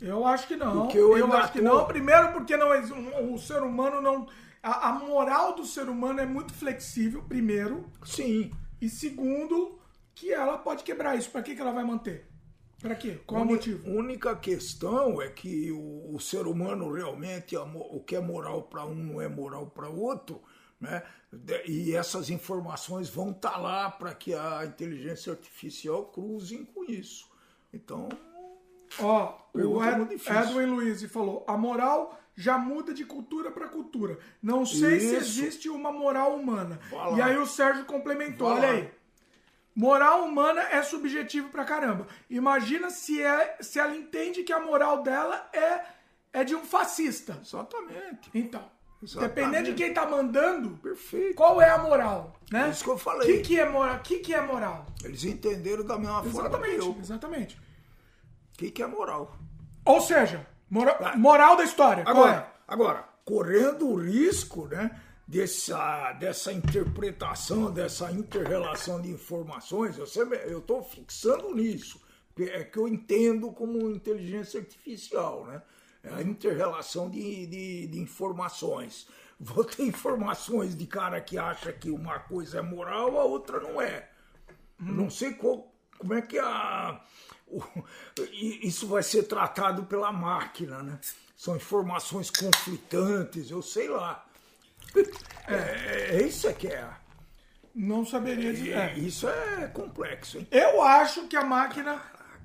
Eu 0.00 0.26
acho 0.26 0.46
que 0.48 0.56
não. 0.56 0.82
Porque 0.82 0.98
eu, 0.98 1.16
eu 1.16 1.32
acho 1.32 1.52
que 1.52 1.60
não. 1.60 1.84
Primeiro, 1.86 2.32
porque 2.32 2.56
não, 2.56 3.34
o 3.34 3.38
ser 3.38 3.62
humano 3.62 4.00
não. 4.00 4.26
A, 4.62 4.90
a 4.90 4.92
moral 4.92 5.54
do 5.54 5.64
ser 5.64 5.88
humano 5.88 6.20
é 6.20 6.26
muito 6.26 6.52
flexível, 6.54 7.22
primeiro. 7.24 7.90
Sim. 8.04 8.50
E 8.80 8.88
segundo, 8.88 9.78
que 10.14 10.32
ela 10.32 10.56
pode 10.58 10.84
quebrar 10.84 11.16
isso. 11.16 11.30
Para 11.30 11.42
que, 11.42 11.54
que 11.54 11.60
ela 11.60 11.72
vai 11.72 11.84
manter? 11.84 12.28
Para 12.80 12.96
quê? 12.96 13.20
Qual 13.26 13.42
o 13.42 13.46
motivo? 13.46 13.88
A 13.88 13.94
única 13.94 14.34
questão 14.34 15.22
é 15.22 15.28
que 15.28 15.70
o, 15.70 16.14
o 16.14 16.20
ser 16.20 16.46
humano 16.46 16.92
realmente, 16.92 17.56
o 17.56 18.00
que 18.00 18.16
é 18.16 18.20
moral 18.20 18.62
para 18.62 18.84
um 18.84 18.94
não 18.94 19.20
é 19.20 19.28
moral 19.28 19.68
para 19.68 19.88
outro, 19.88 20.42
né? 20.80 21.02
E 21.64 21.94
essas 21.94 22.28
informações 22.28 23.08
vão 23.08 23.30
estar 23.30 23.52
tá 23.52 23.58
lá 23.58 23.90
para 23.90 24.12
que 24.14 24.34
a 24.34 24.64
inteligência 24.66 25.32
artificial 25.32 26.06
cruze 26.06 26.58
com 26.74 26.84
isso. 26.84 27.30
Então. 27.72 28.08
Ó, 28.98 29.38
o 29.54 29.82
Ed, 29.82 30.20
Edwin 30.28 30.66
Luiz 30.66 31.02
falou: 31.04 31.44
a 31.46 31.56
moral 31.56 32.18
já 32.34 32.56
muda 32.56 32.94
de 32.94 33.04
cultura 33.04 33.50
para 33.50 33.68
cultura. 33.68 34.18
Não 34.42 34.64
sei 34.64 34.96
isso. 34.96 35.08
se 35.08 35.16
existe 35.16 35.68
uma 35.68 35.92
moral 35.92 36.34
humana. 36.36 36.80
E 37.16 37.22
aí 37.22 37.36
o 37.36 37.46
Sérgio 37.46 37.84
complementou: 37.84 38.48
olha 38.48 38.70
aí. 38.70 38.90
Moral 39.74 40.24
humana 40.24 40.60
é 40.70 40.82
subjetivo 40.82 41.48
pra 41.48 41.64
caramba. 41.64 42.06
Imagina 42.28 42.90
se, 42.90 43.22
é, 43.22 43.56
se 43.60 43.78
ela 43.78 43.96
entende 43.96 44.42
que 44.42 44.52
a 44.52 44.60
moral 44.60 45.02
dela 45.02 45.48
é, 45.52 45.80
é 46.40 46.44
de 46.44 46.54
um 46.54 46.62
fascista. 46.62 47.40
Exatamente. 47.42 48.30
Então, 48.34 48.70
Exatamente. 49.02 49.34
dependendo 49.34 49.70
de 49.70 49.74
quem 49.74 49.94
tá 49.94 50.06
mandando, 50.06 50.76
Perfeito. 50.76 51.34
qual 51.34 51.60
é 51.60 51.70
a 51.70 51.78
moral? 51.78 52.38
Né? 52.50 52.66
É 52.66 52.70
isso 52.70 52.84
que 52.84 52.90
eu 52.90 52.98
falei. 52.98 53.22
O 53.22 53.36
que, 53.36 53.48
que, 53.48 53.60
é 53.60 53.66
moral? 53.66 54.00
que, 54.00 54.18
que 54.18 54.34
é 54.34 54.42
moral? 54.42 54.86
Eles 55.02 55.24
entenderam 55.24 55.84
da 55.84 55.96
mesma 55.96 56.22
exatamente, 56.22 56.50
forma 56.50 56.58
que 56.58 56.76
eu. 56.76 56.96
Exatamente. 57.00 57.56
O 57.56 58.58
que, 58.58 58.70
que 58.70 58.82
é 58.82 58.86
moral? 58.86 59.34
Ou 59.86 60.02
seja, 60.02 60.46
mora, 60.72 61.16
moral 61.16 61.56
da 61.56 61.64
história. 61.64 62.02
Agora, 62.06 62.32
é? 62.32 62.46
agora, 62.66 63.04
correndo 63.24 63.88
o 63.88 63.96
risco, 63.96 64.66
né? 64.66 64.90
dessa, 65.26 66.12
dessa 66.12 66.52
interpretação, 66.52 67.72
dessa 67.72 68.10
interrelação 68.12 69.00
de 69.00 69.10
informações, 69.10 69.96
eu 69.96 70.58
estou 70.58 70.82
fixando 70.82 71.54
nisso, 71.54 72.00
é 72.38 72.64
que 72.64 72.78
eu 72.78 72.86
entendo 72.86 73.50
como 73.50 73.90
inteligência 73.90 74.60
artificial, 74.60 75.46
né? 75.46 75.62
É 76.02 76.14
a 76.14 76.22
interrelação 76.22 77.08
de, 77.08 77.46
de, 77.46 77.86
de 77.86 77.98
informações. 78.00 79.06
Vou 79.38 79.64
ter 79.64 79.84
informações 79.84 80.76
de 80.76 80.84
cara 80.84 81.20
que 81.20 81.38
acha 81.38 81.72
que 81.72 81.90
uma 81.90 82.18
coisa 82.18 82.58
é 82.58 82.62
moral, 82.62 83.18
a 83.18 83.24
outra 83.24 83.60
não 83.60 83.80
é. 83.80 84.08
Hum. 84.80 84.92
Não 84.92 85.10
sei 85.10 85.32
qual, 85.34 85.72
como 85.96 86.14
é 86.14 86.20
que 86.20 86.38
a, 86.38 87.00
isso 88.62 88.86
vai 88.86 89.02
ser 89.02 89.24
tratado 89.24 89.84
pela 89.84 90.12
máquina, 90.12 90.82
né? 90.82 90.98
São 91.36 91.56
informações 91.56 92.30
conflitantes, 92.30 93.50
eu 93.50 93.62
sei 93.62 93.88
lá. 93.88 94.24
É, 95.46 96.16
é 96.16 96.22
isso 96.22 96.48
é 96.48 96.52
que 96.52 96.68
é. 96.68 96.88
Não 97.74 98.04
saberia 98.04 98.52
dizer. 98.52 98.76
É. 98.76 98.98
Isso 98.98 99.28
é 99.28 99.66
complexo, 99.68 100.38
hein? 100.38 100.46
Eu 100.50 100.82
acho 100.82 101.26
que 101.26 101.36
a 101.36 101.44
máquina. 101.44 102.00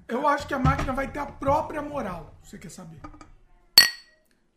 Eu 0.08 0.26
acho 0.26 0.48
que 0.48 0.54
a 0.54 0.60
máquina 0.60 0.94
vai 0.94 1.12
ter 1.12 1.20
a 1.20 1.26
própria 1.26 1.82
moral. 1.82 2.34
Você 2.42 2.58
quer 2.58 2.72
saber? 2.72 3.00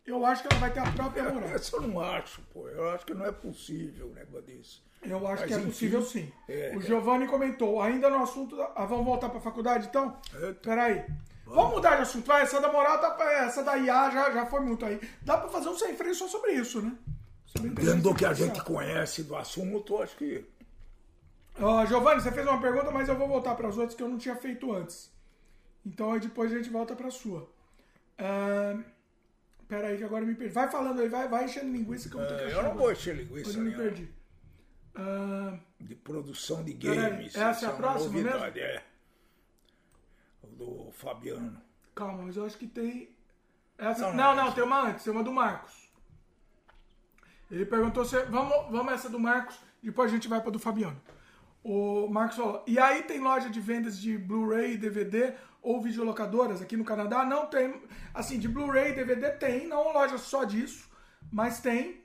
Eu 0.07 0.25
acho 0.25 0.43
que 0.43 0.49
ela 0.53 0.61
vai 0.61 0.73
ter 0.73 0.81
a 0.81 0.93
própria 0.93 1.25
moral. 1.25 1.57
Isso 1.57 1.75
eu 1.77 1.83
não 1.83 2.01
acho, 2.01 2.41
pô. 2.53 2.69
Eu 2.69 2.91
acho 2.91 3.05
que 3.05 3.15
não 3.15 3.27
é 3.27 3.33
possível 3.33 4.09
um 4.09 4.15
negócio 4.15 4.43
desse. 4.43 4.81
Eu 5.03 5.27
acho 5.27 5.41
Mas, 5.43 5.47
que 5.49 5.55
é 5.55 5.57
enfim, 5.57 5.67
possível 5.69 6.03
sim. 6.03 6.33
É, 6.49 6.75
o 6.77 6.81
Giovanni 6.83 7.25
é. 7.25 7.27
comentou, 7.27 7.81
ainda 7.81 8.11
no 8.11 8.23
assunto. 8.23 8.61
Ah, 8.77 8.85
vamos 8.85 9.05
voltar 9.07 9.29
para 9.31 9.39
a 9.39 9.43
faculdade 9.43 9.87
então? 9.89 10.17
É. 10.35 10.53
Peraí. 10.53 11.05
Vamos. 11.47 11.55
vamos 11.63 11.73
mudar 11.77 11.97
de 11.97 12.03
assunto. 12.03 12.31
Ah, 12.31 12.41
essa 12.41 12.61
da 12.61 12.71
moral, 12.71 12.99
tá, 13.01 13.17
essa 13.45 13.63
da 13.63 13.77
IA 13.79 14.11
já, 14.11 14.31
já 14.31 14.47
foi 14.47 14.61
muito 14.61 14.85
aí. 14.85 15.01
Dá 15.23 15.39
para 15.39 15.49
fazer 15.49 15.69
um 15.71 15.77
sem 15.79 15.95
freio 15.97 16.15
só 16.15 16.29
sobre 16.29 16.53
isso, 16.53 16.83
né? 16.83 16.93
Dentro 17.61 18.03
do 18.03 18.15
que 18.15 18.25
a 18.25 18.33
gente 18.35 18.63
conhece 18.63 19.23
do 19.25 19.35
assunto, 19.35 20.01
acho 20.03 20.17
que. 20.17 20.47
Uh, 21.59 21.85
Giovanni, 21.87 22.21
você 22.21 22.31
fez 22.31 22.47
uma 22.47 22.61
pergunta, 22.61 22.91
mas 22.91 23.09
eu 23.09 23.17
vou 23.17 23.27
voltar 23.27 23.55
para 23.55 23.69
as 23.69 23.77
outras 23.77 23.95
que 23.95 24.03
eu 24.03 24.09
não 24.09 24.19
tinha 24.19 24.37
feito 24.37 24.73
antes. 24.73 25.11
Então 25.85 26.13
aí 26.13 26.21
depois 26.21 26.53
a 26.53 26.57
gente 26.57 26.71
volta 26.71 26.95
para 26.95 27.09
a 27.09 27.11
sua. 27.11 27.49
Uh, 28.21 28.85
Pera 29.67 29.87
aí 29.89 29.97
que 29.99 30.05
agora 30.05 30.23
eu 30.25 30.27
me 30.29 30.35
perdi. 30.35 30.53
Vai 30.53 30.69
falando 30.71 31.01
aí, 31.01 31.09
vai, 31.09 31.29
vai 31.29 31.45
enchendo 31.45 31.73
linguiça 31.73 32.09
que 32.09 32.15
eu 32.17 32.21
vou 32.21 32.29
ter 32.29 32.37
que 32.37 32.43
É, 32.43 32.47
achar. 32.49 32.57
eu 32.57 32.63
não 32.63 32.71
agora. 32.71 32.83
vou 32.85 32.93
encher 32.93 33.15
linguiça 33.17 33.51
Eu 33.51 33.59
me 33.59 33.71
nenhuma. 33.71 33.83
perdi. 33.85 34.15
Ah, 34.95 35.59
De 35.81 35.95
produção 35.95 36.63
de 36.65 36.75
Peraí, 36.75 37.11
games. 37.11 37.35
essa 37.37 37.67
é 37.67 37.69
a 37.69 37.73
uma 37.73 37.77
próxima 37.79 38.13
mesmo? 38.13 38.31
novidade, 38.31 38.61
É. 38.61 38.83
O 40.43 40.47
do 40.49 40.91
Fabiano. 40.93 41.61
calma, 41.95 42.23
mas 42.25 42.37
eu 42.37 42.45
acho 42.45 42.57
que 42.59 42.67
tem. 42.67 43.15
Essa... 43.79 44.09
Não, 44.09 44.15
Não, 44.15 44.35
não, 44.37 44.45
não, 44.47 44.53
tem 44.53 44.65
uma 44.65 44.89
antes, 44.89 45.05
tem 45.05 45.13
uma 45.13 45.23
do 45.23 45.33
Marcos. 45.33 45.91
Ele 47.51 47.65
perguntou 47.67 48.05
se. 48.05 48.19
Vamos, 48.25 48.71
vamos 48.71 48.93
essa 48.93 49.09
do 49.09 49.19
Marcos, 49.19 49.59
depois 49.83 50.11
a 50.11 50.15
gente 50.15 50.29
vai 50.29 50.41
pra 50.41 50.51
do 50.51 50.59
Fabiano. 50.59 51.01
O 51.63 52.07
Marcos 52.09 52.37
falou. 52.37 52.65
E 52.67 52.79
aí 52.79 53.03
tem 53.03 53.21
loja 53.21 53.51
de 53.51 53.61
vendas 53.61 53.99
de 53.99 54.17
Blu-ray, 54.17 54.77
DVD 54.79 55.35
ou 55.61 55.81
videolocadoras 55.81 56.63
aqui 56.63 56.77
no 56.77 56.85
Canadá? 56.85 57.25
Não 57.25 57.47
tem. 57.47 57.83
Assim, 58.15 58.39
de 58.39 58.49
Blu-ray 58.49 58.93
e 58.93 58.95
DVD 58.95 59.31
tem, 59.33 59.67
não 59.67 59.93
loja 59.93 60.17
só 60.19 60.45
disso, 60.45 60.89
mas 61.31 61.61
tem. 61.61 62.00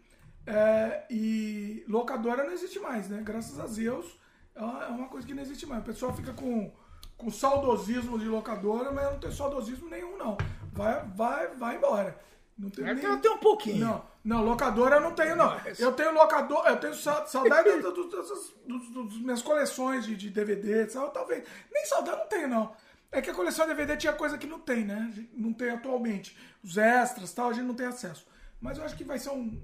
É, 0.48 1.04
e 1.10 1.84
locadora 1.88 2.44
não 2.44 2.52
existe 2.52 2.80
mais, 2.80 3.10
né? 3.10 3.22
Graças 3.24 3.60
a 3.60 3.66
Deus 3.66 4.06
é 4.54 4.62
uma 4.62 4.84
é 4.84 4.90
uma 4.90 5.08
coisa 5.08 5.26
que 5.26 5.34
não 5.34 5.42
existe 5.42 5.66
mais. 5.66 5.82
O 5.82 5.86
pessoal 5.86 6.14
fica 6.16 6.34
com, 6.34 6.72
com 7.18 7.32
saudosismo 7.32 8.20
de 8.20 8.26
locadora, 8.26 8.92
mas 8.92 9.06
não 9.12 9.20
tem 9.20 9.32
saudosismo 9.32 9.90
nenhum, 9.90 10.18
não. 10.18 10.38
Vai, 10.72 11.04
vai, 11.16 11.48
vai 11.56 11.76
embora. 11.78 12.20
Não 12.58 12.70
tem 12.70 12.86
Até, 12.86 12.94
nem... 13.02 13.06
até 13.18 13.30
um 13.30 13.38
pouquinho. 13.38 13.86
Não, 13.86 14.06
não, 14.24 14.44
locadora 14.46 14.96
eu 14.98 15.02
não 15.02 15.12
tenho, 15.14 15.36
não. 15.36 15.60
Eu 15.78 15.92
tenho 15.92 16.14
locador, 16.14 16.66
eu 16.68 16.78
tenho 16.78 16.94
sa- 16.94 17.26
saudade 17.26 17.70
das 17.82 19.18
minhas 19.18 19.42
coleções 19.42 20.06
de, 20.06 20.16
de 20.16 20.30
DVD, 20.30 20.86
tal, 20.86 21.10
talvez. 21.12 21.44
Nem 21.74 21.86
saudade 21.86 22.18
não 22.20 22.28
tenho, 22.28 22.48
não. 22.48 22.74
É 23.12 23.22
que 23.22 23.30
a 23.30 23.34
coleção 23.34 23.66
de 23.66 23.74
DVD 23.74 23.98
tinha 23.98 24.14
coisa 24.14 24.38
que 24.38 24.48
não 24.48 24.60
tem, 24.60 24.86
né? 24.86 25.12
Não 25.34 25.52
tem 25.54 25.70
atualmente. 25.70 26.38
Os 26.64 26.78
extras 26.78 27.34
tal, 27.34 27.50
a 27.50 27.54
gente 27.54 27.66
não 27.66 27.76
tem 27.76 27.88
acesso. 27.88 28.26
Mas 28.62 28.78
eu 28.78 28.86
acho 28.86 28.96
que 28.96 29.04
vai 29.04 29.20
ser 29.20 29.30
um, 29.32 29.62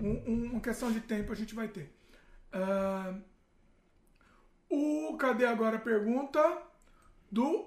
um- 0.00 0.22
um- 0.32 0.50
uma 0.52 0.60
questão 0.60 0.90
de 0.92 1.00
tempo, 1.00 1.32
a 1.32 1.36
gente 1.36 1.54
vai 1.54 1.68
ter. 1.68 1.92
Ah, 2.52 3.14
o 4.70 5.16
Cadê 5.16 5.44
agora 5.46 5.76
a 5.76 5.80
pergunta? 5.80 6.62
Do 7.30 7.66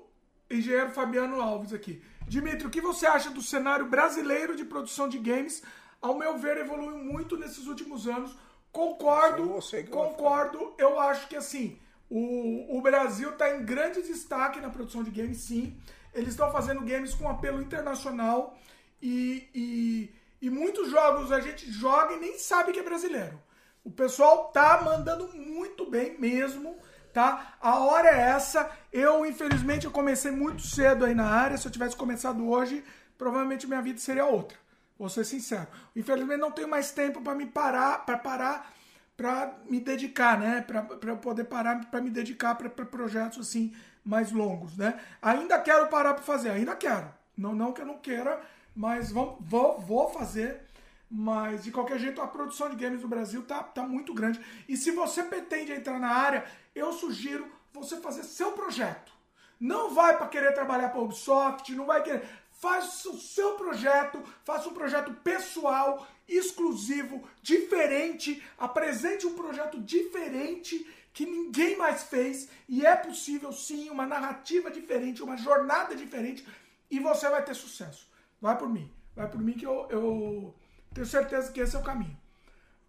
engenheiro 0.49 0.91
Fabiano 0.91 1.41
Alves 1.41 1.73
aqui. 1.73 2.01
Dimitri, 2.27 2.67
o 2.67 2.69
que 2.69 2.81
você 2.81 3.05
acha 3.05 3.29
do 3.29 3.41
cenário 3.41 3.87
brasileiro 3.87 4.55
de 4.55 4.63
produção 4.65 5.07
de 5.09 5.17
games? 5.17 5.61
Ao 6.01 6.17
meu 6.17 6.37
ver, 6.37 6.57
evoluiu 6.57 6.97
muito 6.97 7.37
nesses 7.37 7.67
últimos 7.67 8.07
anos. 8.07 8.37
Concordo, 8.71 9.59
concordo. 9.89 10.73
Eu 10.77 10.99
acho 10.99 11.27
que 11.27 11.35
assim, 11.35 11.79
o, 12.09 12.77
o 12.77 12.81
Brasil 12.81 13.29
está 13.31 13.55
em 13.55 13.65
grande 13.65 14.01
destaque 14.01 14.59
na 14.61 14.69
produção 14.69 15.03
de 15.03 15.11
games, 15.11 15.37
sim. 15.39 15.77
Eles 16.13 16.29
estão 16.29 16.51
fazendo 16.51 16.81
games 16.81 17.13
com 17.13 17.27
apelo 17.29 17.61
internacional 17.61 18.57
e, 19.01 19.49
e, 19.53 20.13
e 20.41 20.49
muitos 20.49 20.89
jogos 20.89 21.31
a 21.31 21.39
gente 21.39 21.69
joga 21.71 22.13
e 22.13 22.19
nem 22.19 22.37
sabe 22.37 22.71
que 22.71 22.79
é 22.79 22.83
brasileiro. 22.83 23.41
O 23.83 23.91
pessoal 23.91 24.49
tá 24.51 24.81
mandando 24.83 25.29
muito 25.33 25.89
bem 25.89 26.19
mesmo, 26.19 26.77
tá? 27.13 27.55
A 27.61 27.79
hora 27.79 28.09
é 28.09 28.19
essa. 28.19 28.69
Eu, 28.91 29.25
infelizmente, 29.25 29.85
eu 29.85 29.91
comecei 29.91 30.31
muito 30.31 30.61
cedo 30.61 31.05
aí 31.05 31.15
na 31.15 31.25
área. 31.25 31.57
Se 31.57 31.67
eu 31.67 31.71
tivesse 31.71 31.95
começado 31.95 32.47
hoje, 32.47 32.83
provavelmente 33.17 33.65
minha 33.65 33.81
vida 33.81 33.99
seria 33.99 34.25
outra. 34.25 34.57
Vou 34.99 35.09
ser 35.09 35.23
sincero. 35.23 35.67
Infelizmente, 35.95 36.39
não 36.39 36.51
tenho 36.51 36.67
mais 36.67 36.91
tempo 36.91 37.21
para 37.21 37.35
me 37.35 37.45
parar, 37.45 38.05
para 38.05 38.17
parar, 38.17 38.73
para 39.15 39.53
me 39.69 39.79
dedicar, 39.79 40.39
né? 40.39 40.61
Para 40.61 40.85
eu 41.09 41.17
poder 41.17 41.45
parar, 41.45 41.89
para 41.89 42.01
me 42.01 42.09
dedicar 42.09 42.55
para 42.55 42.69
projetos 42.69 43.47
assim 43.47 43.73
mais 44.03 44.31
longos, 44.31 44.75
né? 44.77 44.99
Ainda 45.21 45.59
quero 45.59 45.87
parar 45.87 46.13
para 46.13 46.23
fazer, 46.23 46.49
ainda 46.49 46.75
quero. 46.75 47.09
Não, 47.37 47.53
não 47.53 47.71
que 47.71 47.81
eu 47.81 47.85
não 47.85 47.97
queira, 47.99 48.41
mas 48.77 49.11
vamos, 49.11 49.37
vou, 49.39 49.79
vou 49.79 50.09
fazer. 50.09 50.61
Mas, 51.09 51.63
de 51.63 51.71
qualquer 51.71 51.97
jeito, 51.97 52.21
a 52.21 52.27
produção 52.27 52.69
de 52.69 52.75
games 52.75 53.01
no 53.01 53.07
Brasil 53.07 53.41
tá, 53.41 53.63
tá 53.63 53.81
muito 53.83 54.13
grande. 54.13 54.39
E 54.69 54.77
se 54.77 54.91
você 54.91 55.23
pretende 55.23 55.71
entrar 55.71 55.99
na 55.99 56.09
área, 56.09 56.45
eu 56.75 56.93
sugiro 56.93 57.49
você 57.73 57.97
fazer 57.97 58.23
seu 58.23 58.51
projeto. 58.51 59.11
Não 59.59 59.95
vai 59.95 60.15
para 60.15 60.27
querer 60.27 60.53
trabalhar 60.53 60.89
para 60.89 61.01
Ubisoft, 61.01 61.73
não 61.73 61.85
vai 61.85 62.03
querer. 62.03 62.23
Faça 62.51 63.09
o 63.09 63.17
seu 63.17 63.53
projeto, 63.53 64.21
faça 64.43 64.69
um 64.69 64.73
projeto 64.73 65.11
pessoal, 65.23 66.05
exclusivo, 66.27 67.27
diferente. 67.41 68.43
Apresente 68.59 69.25
um 69.25 69.33
projeto 69.33 69.79
diferente 69.79 70.85
que 71.13 71.25
ninguém 71.25 71.77
mais 71.77 72.03
fez. 72.03 72.47
E 72.69 72.85
é 72.85 72.95
possível 72.95 73.51
sim 73.51 73.89
uma 73.89 74.05
narrativa 74.05 74.69
diferente, 74.69 75.23
uma 75.23 75.37
jornada 75.37 75.95
diferente. 75.95 76.45
E 76.91 76.99
você 76.99 77.27
vai 77.27 77.43
ter 77.43 77.55
sucesso. 77.55 78.07
Vai 78.41 78.57
por 78.57 78.69
mim. 78.69 78.91
Vai 79.15 79.29
por 79.29 79.39
mim 79.39 79.53
que 79.53 79.65
eu, 79.65 79.87
eu 79.89 80.55
tenho 80.93 81.05
certeza 81.05 81.51
que 81.51 81.59
esse 81.59 81.75
é 81.75 81.79
o 81.79 81.83
caminho. 81.83 82.17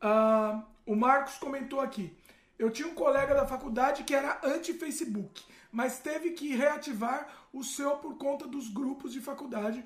Ah, 0.01 0.65
o 0.87 0.95
Marcos 0.95 1.37
comentou 1.37 1.81
aqui. 1.81 2.17
Eu 2.59 2.71
tinha 2.71 2.89
um 2.89 2.95
colega 2.95 3.35
da 3.35 3.47
faculdade 3.47 4.05
que 4.05 4.15
era 4.15 4.41
anti-Facebook, 4.43 5.45
mas 5.71 6.01
teve 6.01 6.33
que 6.33 6.57
reativar 6.57 7.29
o 7.53 7.63
seu 7.63 7.97
por 7.99 8.17
conta 8.19 8.49
dos 8.49 8.69
grupos 8.69 9.13
de 9.13 9.21
faculdade 9.21 9.85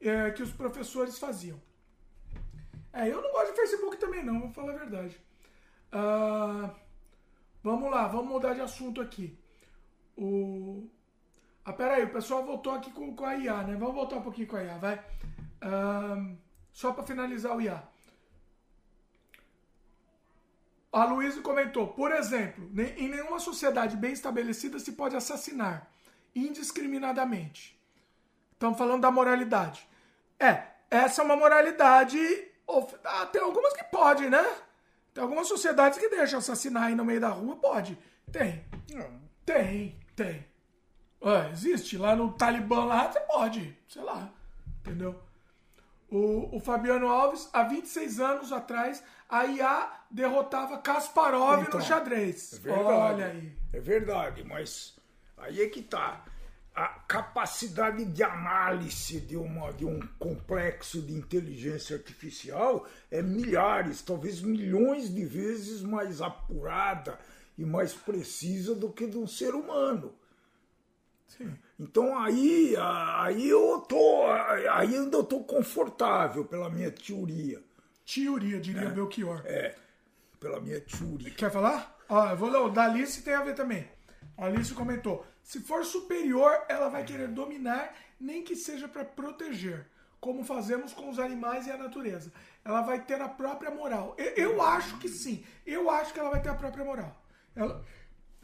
eh, 0.00 0.30
que 0.32 0.42
os 0.42 0.50
professores 0.50 1.16
faziam. 1.18 1.60
É, 2.92 3.08
eu 3.08 3.22
não 3.22 3.30
gosto 3.30 3.50
de 3.50 3.56
Facebook 3.56 3.96
também 3.98 4.24
não, 4.24 4.40
vou 4.40 4.50
falar 4.50 4.72
a 4.72 4.78
verdade. 4.78 5.20
Ah, 5.92 6.74
vamos 7.62 7.90
lá, 7.90 8.08
vamos 8.08 8.28
mudar 8.28 8.54
de 8.54 8.60
assunto 8.60 9.00
aqui. 9.00 9.38
O... 10.16 10.88
Ah, 11.68 11.72
peraí, 11.74 12.04
o 12.04 12.08
pessoal 12.08 12.42
voltou 12.46 12.72
aqui 12.72 12.90
com, 12.90 13.14
com 13.14 13.26
a 13.26 13.36
IA, 13.36 13.62
né? 13.62 13.76
Vamos 13.76 13.94
voltar 13.94 14.16
um 14.16 14.22
pouquinho 14.22 14.46
com 14.46 14.56
a 14.56 14.64
IA, 14.64 14.78
vai. 14.78 15.04
Ah, 15.60 16.16
só 16.72 16.92
para 16.92 17.04
finalizar 17.04 17.54
o 17.54 17.60
IA. 17.60 17.82
A 20.90 21.04
Luísa 21.04 21.42
comentou, 21.42 21.88
por 21.88 22.10
exemplo, 22.10 22.70
em 22.96 23.08
nenhuma 23.08 23.38
sociedade 23.38 23.98
bem 23.98 24.14
estabelecida 24.14 24.78
se 24.78 24.92
pode 24.92 25.14
assassinar 25.14 25.90
indiscriminadamente. 26.34 27.78
Estamos 28.54 28.78
falando 28.78 29.02
da 29.02 29.10
moralidade. 29.10 29.86
É, 30.40 30.68
essa 30.90 31.20
é 31.20 31.24
uma 31.26 31.36
moralidade. 31.36 32.18
ah, 33.04 33.26
tem 33.26 33.42
algumas 33.42 33.74
que 33.74 33.84
pode, 33.84 34.30
né? 34.30 34.56
Tem 35.12 35.22
algumas 35.22 35.46
sociedades 35.46 35.98
que 35.98 36.08
deixam 36.08 36.38
assassinar 36.38 36.84
aí 36.84 36.94
no 36.94 37.04
meio 37.04 37.20
da 37.20 37.28
rua, 37.28 37.56
pode. 37.56 37.98
Tem. 38.32 38.64
Tem, 39.44 39.94
tem. 40.16 40.47
Existe. 41.52 41.96
Lá 41.96 42.14
no 42.14 42.32
Talibã 42.32 42.84
lá, 42.84 43.10
você 43.10 43.20
pode. 43.20 43.76
Sei 43.88 44.02
lá. 44.02 44.30
Entendeu? 44.80 45.20
O, 46.10 46.56
o 46.56 46.60
Fabiano 46.60 47.08
Alves, 47.08 47.48
há 47.52 47.64
26 47.64 48.20
anos 48.20 48.52
atrás, 48.52 49.02
a 49.28 49.44
IA 49.44 49.92
derrotava 50.10 50.78
Kasparov 50.78 51.62
Então, 51.62 51.80
no 51.80 51.84
xadrez. 51.84 52.54
É 52.54 52.58
verdade. 52.58 52.88
Olha 52.88 53.26
aí. 53.26 53.52
É 53.72 53.80
verdade, 53.80 54.44
mas 54.44 54.96
aí 55.36 55.60
é 55.60 55.68
que 55.68 55.82
tá. 55.82 56.24
A 56.74 56.86
capacidade 56.86 58.04
de 58.04 58.22
análise 58.22 59.20
de, 59.20 59.36
uma, 59.36 59.72
de 59.72 59.84
um 59.84 60.00
complexo 60.18 61.02
de 61.02 61.12
inteligência 61.12 61.96
artificial 61.96 62.86
é 63.10 63.20
milhares, 63.20 64.00
talvez 64.00 64.40
milhões 64.40 65.12
de 65.12 65.24
vezes 65.24 65.82
mais 65.82 66.22
apurada 66.22 67.18
e 67.58 67.64
mais 67.64 67.92
precisa 67.92 68.76
do 68.76 68.90
que 68.90 69.08
de 69.08 69.18
um 69.18 69.26
ser 69.26 69.54
humano. 69.56 70.14
Sim. 71.28 71.56
Então 71.78 72.18
aí, 72.18 72.74
aí 72.76 73.48
eu 73.48 73.78
tô, 73.88 74.26
aí 74.26 74.66
ainda 74.66 75.18
eu 75.18 75.24
tô 75.24 75.44
confortável 75.44 76.44
pela 76.44 76.68
minha 76.68 76.90
teoria, 76.90 77.62
Teoria, 78.04 78.58
diria 78.58 78.88
Belchior. 78.88 79.42
é, 79.44 79.74
pela 80.40 80.58
minha 80.60 80.80
teoria. 80.80 81.30
Quer 81.30 81.50
falar? 81.50 81.96
Ó, 82.08 82.30
eu 82.30 82.36
vou 82.36 82.48
ler. 82.48 82.58
O 82.58 82.70
da 82.70 82.84
Alice 82.84 83.22
tem 83.22 83.34
a 83.34 83.42
ver 83.44 83.54
também. 83.54 83.86
A 84.36 84.46
Alice 84.46 84.72
comentou: 84.74 85.24
se 85.42 85.60
for 85.60 85.84
superior, 85.84 86.64
ela 86.68 86.88
vai 86.88 87.04
querer 87.04 87.28
dominar, 87.28 87.94
nem 88.18 88.42
que 88.42 88.56
seja 88.56 88.88
para 88.88 89.04
proteger, 89.04 89.86
como 90.20 90.42
fazemos 90.42 90.94
com 90.94 91.10
os 91.10 91.18
animais 91.18 91.66
e 91.66 91.70
a 91.70 91.76
natureza. 91.76 92.32
Ela 92.64 92.80
vai 92.80 93.04
ter 93.04 93.20
a 93.20 93.28
própria 93.28 93.70
moral. 93.70 94.14
Eu, 94.16 94.52
eu 94.54 94.62
acho 94.62 94.96
que 94.98 95.08
sim. 95.08 95.44
Eu 95.66 95.90
acho 95.90 96.12
que 96.14 96.18
ela 96.18 96.30
vai 96.30 96.40
ter 96.40 96.48
a 96.48 96.54
própria 96.54 96.84
moral. 96.84 97.22
Ela, 97.54 97.84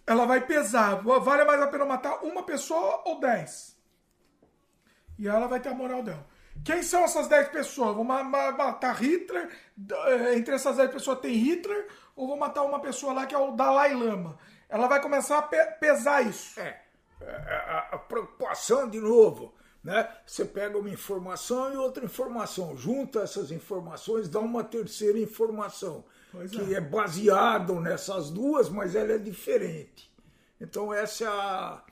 ela 0.06 0.26
vai 0.26 0.40
pesar. 0.46 1.02
Vale 1.02 1.44
mais 1.44 1.60
a 1.62 1.66
pena 1.66 1.84
matar 1.84 2.22
uma 2.24 2.42
pessoa 2.44 3.02
ou 3.06 3.18
dez? 3.20 3.76
E 5.18 5.28
ela 5.28 5.46
vai 5.46 5.60
ter 5.60 5.68
a 5.70 5.74
moral 5.74 6.02
dela. 6.02 6.26
Quem 6.64 6.82
são 6.82 7.02
essas 7.04 7.26
10 7.28 7.48
pessoas? 7.48 7.94
Vou 7.94 8.04
ma- 8.04 8.22
ma- 8.22 8.52
matar 8.52 8.94
Hitler? 9.02 9.48
Eh, 10.06 10.34
Entre 10.36 10.54
essas 10.54 10.76
10 10.76 10.90
pessoas 10.90 11.18
tem 11.20 11.32
Hitler? 11.34 11.88
Ou 12.16 12.28
vou 12.28 12.36
matar 12.36 12.62
uma 12.62 12.80
pessoa 12.80 13.12
lá 13.12 13.26
que 13.26 13.34
é 13.34 13.38
o 13.38 13.52
Dalai 13.52 13.92
Lama? 13.94 14.38
Ela 14.68 14.86
vai 14.86 15.00
começar 15.00 15.38
a 15.38 15.42
pe- 15.42 15.72
pesar 15.80 16.22
isso. 16.22 16.58
É, 16.60 16.80
a, 17.20 17.78
a- 17.92 17.94
a 17.94 17.98
preocupação 17.98 18.88
de 18.88 19.00
novo, 19.00 19.54
né? 19.82 20.08
Você 20.26 20.44
pega 20.44 20.78
uma 20.78 20.88
informação 20.90 21.72
e 21.72 21.76
outra 21.76 22.04
informação, 22.04 22.76
junta 22.76 23.20
essas 23.20 23.50
informações, 23.50 24.28
dá 24.28 24.38
uma 24.40 24.62
terceira 24.64 25.18
informação 25.18 26.04
Pois 26.34 26.50
que 26.50 26.74
é. 26.74 26.78
é, 26.78 26.80
baseado 26.80 27.78
nessas 27.80 28.28
duas, 28.30 28.68
mas 28.68 28.96
ela 28.96 29.12
é 29.12 29.18
diferente. 29.18 30.12
Então 30.60 30.92
essa 30.92 31.24
é 31.24 31.28
a, 31.28 31.84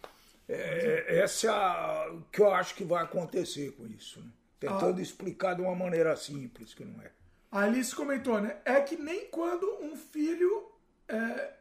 é, 0.49 1.19
essa 1.21 1.47
é 1.47 1.51
a, 1.51 2.11
o 2.13 2.23
que 2.23 2.41
eu 2.41 2.53
acho 2.53 2.75
que 2.75 2.83
vai 2.83 3.05
acontecer 3.05 3.71
com 3.73 3.87
isso. 3.87 4.21
né? 4.21 4.27
Tentando 4.59 4.99
ah. 4.99 5.03
explicar 5.03 5.55
de 5.55 5.63
uma 5.63 5.75
maneira 5.75 6.17
simples, 6.17 6.75
que 6.75 6.85
não 6.85 7.01
é. 7.03 7.11
A 7.51 7.61
Alice 7.61 7.95
comentou, 7.95 8.41
né? 8.41 8.57
É 8.65 8.81
que 8.81 8.97
nem 8.97 9.27
quando 9.27 9.67
um 9.81 9.97
filho 9.97 10.67
é, 11.09 11.53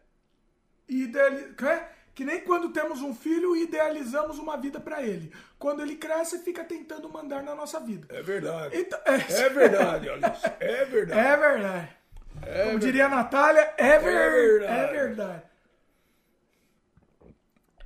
idealiza. 0.87 1.53
É? 1.69 1.91
Que 2.13 2.25
nem 2.25 2.41
quando 2.41 2.73
temos 2.73 3.01
um 3.01 3.15
filho 3.15 3.55
e 3.55 3.63
idealizamos 3.63 4.37
uma 4.37 4.57
vida 4.57 4.79
para 4.79 5.01
ele. 5.01 5.31
Quando 5.57 5.81
ele 5.81 5.95
cresce, 5.95 6.39
fica 6.39 6.63
tentando 6.63 7.07
mandar 7.09 7.41
na 7.43 7.55
nossa 7.55 7.79
vida. 7.79 8.07
É 8.09 8.21
verdade. 8.21 8.77
Então, 8.77 8.99
é... 9.05 9.15
é 9.45 9.49
verdade, 9.49 10.09
Alice. 10.09 10.45
É 10.59 10.85
verdade. 10.85 11.19
É 11.19 11.37
verdade. 11.37 12.00
É 12.45 12.65
Como 12.65 12.79
diria 12.79 13.05
a 13.05 13.09
Natália, 13.09 13.73
é, 13.77 13.99
ver... 13.99 14.13
é 14.13 14.29
verdade. 14.29 14.73
É 14.73 14.87
verdade. 14.87 15.43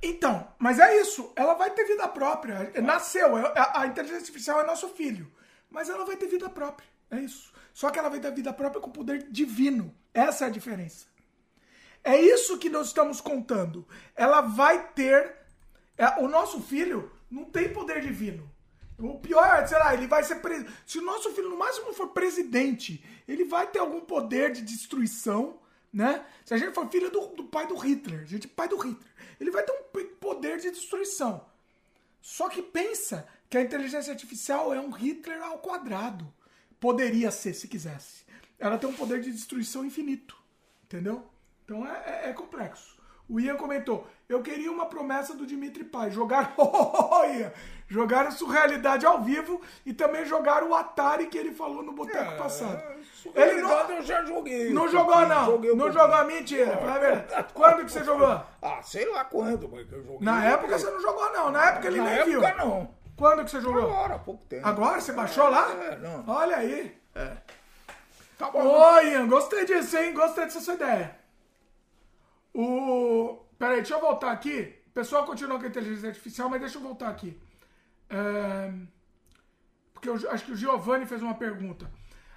Então, 0.02 0.46
mas 0.58 0.78
é 0.78 1.00
isso. 1.00 1.32
Ela 1.34 1.54
vai 1.54 1.70
ter 1.70 1.84
vida 1.84 2.06
própria. 2.08 2.72
Nasceu. 2.82 3.38
É, 3.38 3.52
a 3.74 3.86
inteligência 3.86 4.20
artificial 4.20 4.60
é 4.60 4.66
nosso 4.66 4.88
filho. 4.90 5.30
Mas 5.70 5.88
ela 5.88 6.04
vai 6.04 6.16
ter 6.16 6.26
vida 6.26 6.48
própria. 6.48 6.88
É 7.10 7.18
isso. 7.18 7.52
Só 7.72 7.90
que 7.90 7.98
ela 7.98 8.08
vai 8.08 8.20
ter 8.20 8.32
vida 8.32 8.52
própria 8.52 8.80
com 8.80 8.90
poder 8.90 9.28
divino. 9.30 9.94
Essa 10.14 10.44
é 10.44 10.48
a 10.48 10.50
diferença. 10.50 11.06
É 12.02 12.20
isso 12.20 12.58
que 12.58 12.70
nós 12.70 12.88
estamos 12.88 13.20
contando. 13.20 13.86
Ela 14.14 14.40
vai 14.40 14.88
ter. 14.88 15.34
É, 15.98 16.20
o 16.22 16.28
nosso 16.28 16.60
filho 16.62 17.10
não 17.30 17.44
tem 17.44 17.72
poder 17.72 18.00
divino. 18.00 18.50
O 18.98 19.18
pior 19.18 19.44
é, 19.44 19.66
sei 19.66 19.78
lá, 19.78 19.92
ele 19.94 20.06
vai 20.06 20.24
ser. 20.24 20.36
Pre... 20.36 20.66
Se 20.86 20.98
o 20.98 21.02
nosso 21.02 21.30
filho, 21.32 21.50
no 21.50 21.58
máximo, 21.58 21.92
for 21.92 22.08
presidente, 22.08 23.04
ele 23.28 23.44
vai 23.44 23.66
ter 23.66 23.78
algum 23.78 24.00
poder 24.00 24.52
de 24.52 24.62
destruição, 24.62 25.58
né? 25.92 26.24
Se 26.44 26.54
a 26.54 26.56
gente 26.56 26.72
for 26.72 26.88
filho 26.88 27.10
do, 27.10 27.26
do 27.28 27.44
pai 27.44 27.66
do 27.66 27.76
Hitler, 27.76 28.24
gente 28.26 28.48
pai 28.48 28.68
do 28.68 28.76
Hitler, 28.76 29.06
ele 29.38 29.50
vai 29.50 29.62
ter 29.62 29.72
um 29.72 30.04
poder 30.18 30.58
de 30.58 30.70
destruição. 30.70 31.44
Só 32.22 32.48
que 32.48 32.62
pensa 32.62 33.28
que 33.48 33.58
a 33.58 33.62
inteligência 33.62 34.12
artificial 34.12 34.72
é 34.72 34.80
um 34.80 34.90
Hitler 34.90 35.42
ao 35.42 35.58
quadrado. 35.58 36.32
Poderia 36.80 37.30
ser, 37.30 37.54
se 37.54 37.68
quisesse. 37.68 38.24
Ela 38.58 38.78
tem 38.78 38.88
um 38.88 38.94
poder 38.94 39.20
de 39.20 39.30
destruição 39.30 39.84
infinito. 39.84 40.36
Entendeu? 40.84 41.24
Então 41.64 41.86
é, 41.86 42.24
é, 42.24 42.30
é 42.30 42.32
complexo. 42.32 42.96
O 43.28 43.40
Ian 43.40 43.56
comentou: 43.56 44.08
eu 44.28 44.42
queria 44.42 44.70
uma 44.70 44.86
promessa 44.86 45.34
do 45.34 45.46
Dimitri 45.46 45.84
Pai. 45.84 46.10
Jogar. 46.10 46.54
Ian, 47.28 47.52
jogar 47.88 48.26
a 48.26 48.30
surrealidade 48.30 49.06
ao 49.06 49.22
vivo 49.22 49.60
e 49.84 49.92
também 49.92 50.24
jogar 50.24 50.64
o 50.64 50.74
Atari 50.74 51.26
que 51.26 51.38
ele 51.38 51.52
falou 51.52 51.82
no 51.82 51.92
boteco 51.92 52.32
é, 52.32 52.36
passado. 52.36 52.82
Ele 53.34 53.62
não, 53.62 53.90
eu 53.90 54.02
já 54.02 54.24
joguei. 54.24 54.72
Não 54.72 54.88
jogou, 54.88 55.26
não. 55.26 55.44
Joguei 55.46 55.74
não 55.74 55.92
jogou, 55.92 56.24
mentira. 56.24 56.78
Ah, 57.36 57.42
quando 57.54 57.84
que 57.84 57.92
você 57.92 58.04
jogou? 58.04 58.40
Ah, 58.62 58.82
sei 58.82 59.08
lá 59.10 59.24
quando, 59.24 59.68
mas 59.68 59.90
eu 59.92 60.02
joguei. 60.02 60.18
Na 60.20 60.44
época 60.44 60.78
você 60.78 60.90
não 60.90 61.00
jogou, 61.00 61.32
não. 61.32 61.50
Na 61.50 61.70
época 61.70 61.86
ele 61.88 61.98
Na 61.98 62.04
nem 62.04 62.14
época, 62.14 62.30
viu. 62.30 62.40
não. 62.58 62.96
Quando 63.16 63.44
que 63.44 63.50
você 63.50 63.60
jogou? 63.60 63.82
Agora, 63.84 64.14
há 64.14 64.18
pouco 64.18 64.44
tempo. 64.44 64.66
Agora? 64.66 65.00
Você 65.00 65.12
baixou 65.12 65.48
lá? 65.48 65.70
É, 65.72 65.96
não. 65.96 66.24
Olha 66.26 66.56
aí. 66.56 66.96
É. 67.14 67.36
Tá 68.36 68.50
bom. 68.50 68.62
Ô, 68.62 69.00
Ian, 69.00 69.26
gostei 69.26 69.64
disso, 69.64 69.96
hein? 69.96 70.12
Gostei 70.12 70.44
dessa 70.44 70.60
sua 70.60 70.74
ideia. 70.74 71.16
O. 72.52 73.38
Peraí, 73.58 73.76
deixa 73.76 73.94
eu 73.94 74.00
voltar 74.00 74.32
aqui. 74.32 74.74
O 74.88 74.90
pessoal 74.92 75.24
continua 75.24 75.58
com 75.58 75.64
a 75.64 75.68
inteligência 75.68 76.08
artificial, 76.08 76.48
mas 76.48 76.60
deixa 76.60 76.78
eu 76.78 76.82
voltar 76.82 77.08
aqui. 77.08 77.38
É... 78.08 78.72
Porque 79.92 80.08
eu 80.08 80.30
acho 80.30 80.44
que 80.44 80.52
o 80.52 80.56
Giovanni 80.56 81.06
fez 81.06 81.22
uma 81.22 81.34
pergunta. 81.34 81.90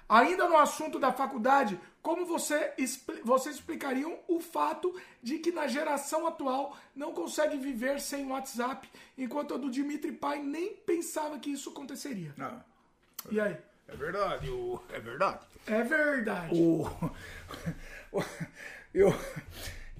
Ainda 0.08 0.48
no 0.48 0.56
assunto 0.56 0.98
da 0.98 1.12
faculdade, 1.12 1.78
como 2.02 2.26
você, 2.26 2.74
vocês 3.22 3.54
explicariam 3.54 4.18
o 4.26 4.40
fato 4.40 4.92
de 5.22 5.38
que 5.38 5.52
na 5.52 5.68
geração 5.68 6.26
atual 6.26 6.76
não 6.96 7.12
consegue 7.12 7.56
viver 7.56 8.00
sem 8.00 8.26
WhatsApp, 8.26 8.90
enquanto 9.16 9.54
a 9.54 9.56
do 9.56 9.70
Dimitri 9.70 10.10
Pai 10.10 10.42
nem 10.42 10.74
pensava 10.74 11.38
que 11.38 11.50
isso 11.50 11.70
aconteceria? 11.70 12.34
Não. 12.36 12.46
Ah. 12.46 12.64
E 13.30 13.38
aí? 13.38 13.56
É 13.86 13.94
verdade, 13.94 14.48
o... 14.48 14.82
é 14.92 14.98
verdade. 14.98 15.46
É 15.66 15.82
verdade. 15.82 16.54
O... 16.54 16.88
Eu, 18.92 19.14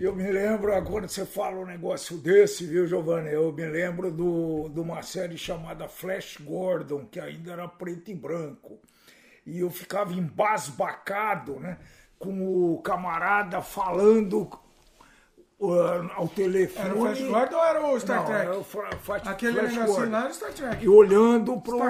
eu 0.04 0.14
me 0.14 0.30
lembro, 0.30 0.72
quando 0.84 1.08
você 1.08 1.26
fala 1.26 1.56
um 1.56 1.66
negócio 1.66 2.16
desse, 2.16 2.66
viu, 2.66 2.86
Giovanni? 2.86 3.30
Eu 3.32 3.52
me 3.52 3.66
lembro 3.66 4.10
do, 4.10 4.68
de 4.68 4.80
uma 4.80 5.02
série 5.02 5.36
chamada 5.36 5.88
Flash 5.88 6.38
Gordon, 6.40 7.06
que 7.06 7.20
ainda 7.20 7.52
era 7.52 7.68
preto 7.68 8.10
e 8.10 8.14
branco 8.14 8.80
e 9.46 9.60
eu 9.60 9.70
ficava 9.70 10.12
embasbacado, 10.12 11.58
né? 11.58 11.78
Com 12.18 12.74
o 12.74 12.82
camarada 12.82 13.62
falando 13.62 14.50
uh, 15.58 16.10
ao 16.14 16.28
telefone. 16.28 16.88
Era 16.88 16.94
o 16.94 17.00
Flash 17.00 17.20
Gordon 17.22 17.56
ou 17.56 17.64
era 17.64 17.86
o 17.86 18.00
Star 18.00 18.18
Não, 18.18 18.24
Trek? 18.26 18.40
Era 18.42 18.58
o 18.58 18.64
Flash, 18.64 19.26
Aquele 19.26 19.60
Flash 19.60 19.74
negocinho 19.74 20.10
lá 20.10 20.20
era 20.20 20.30
o 20.30 20.34
Star 20.34 20.52
Trek. 20.52 20.84
E 20.84 20.88
olhando 20.88 21.60
pro, 21.60 21.80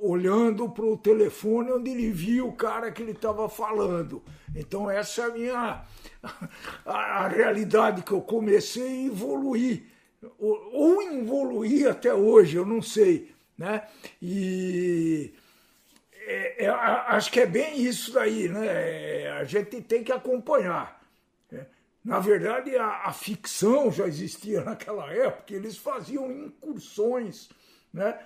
olhando 0.00 0.68
pro 0.70 0.96
telefone 0.96 1.72
onde 1.72 1.90
ele 1.90 2.10
via 2.10 2.44
o 2.44 2.52
cara 2.52 2.90
que 2.90 3.02
ele 3.02 3.12
estava 3.12 3.48
falando. 3.48 4.22
Então 4.56 4.90
essa 4.90 5.22
é 5.22 5.24
a 5.26 5.32
minha 5.32 5.84
a, 6.84 7.24
a, 7.24 7.28
realidade 7.28 8.02
que 8.02 8.12
eu 8.12 8.20
comecei 8.20 9.06
evoluir. 9.06 9.84
Ou, 10.38 10.70
ou 10.72 11.02
evoluir 11.02 11.88
até 11.88 12.14
hoje, 12.14 12.56
eu 12.56 12.64
não 12.64 12.80
sei. 12.80 13.34
Né? 13.58 13.86
E 14.20 15.34
é, 16.14 16.64
é, 16.64 16.68
acho 16.68 17.30
que 17.30 17.40
é 17.40 17.46
bem 17.46 17.82
isso 17.82 18.12
daí, 18.12 18.48
né? 18.48 18.66
É, 18.66 19.32
a 19.32 19.44
gente 19.44 19.82
tem 19.82 20.04
que 20.04 20.12
acompanhar. 20.12 21.00
Né? 21.50 21.66
Na 22.04 22.20
verdade, 22.20 22.76
a, 22.76 23.08
a, 23.08 23.12
ficção 23.12 23.90
já 23.90 24.06
existia 24.06 24.62
naquela 24.64 25.12
época, 25.12 25.54
eles 25.54 25.76
faziam 25.76 26.30
incursões. 26.30 27.48
Né? 27.92 28.18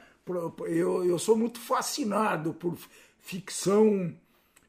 Eu, 0.66 1.04
eu 1.04 1.18
sou 1.18 1.36
muito 1.36 1.58
fascinado 1.58 2.52
por 2.52 2.76
ficção 3.18 4.14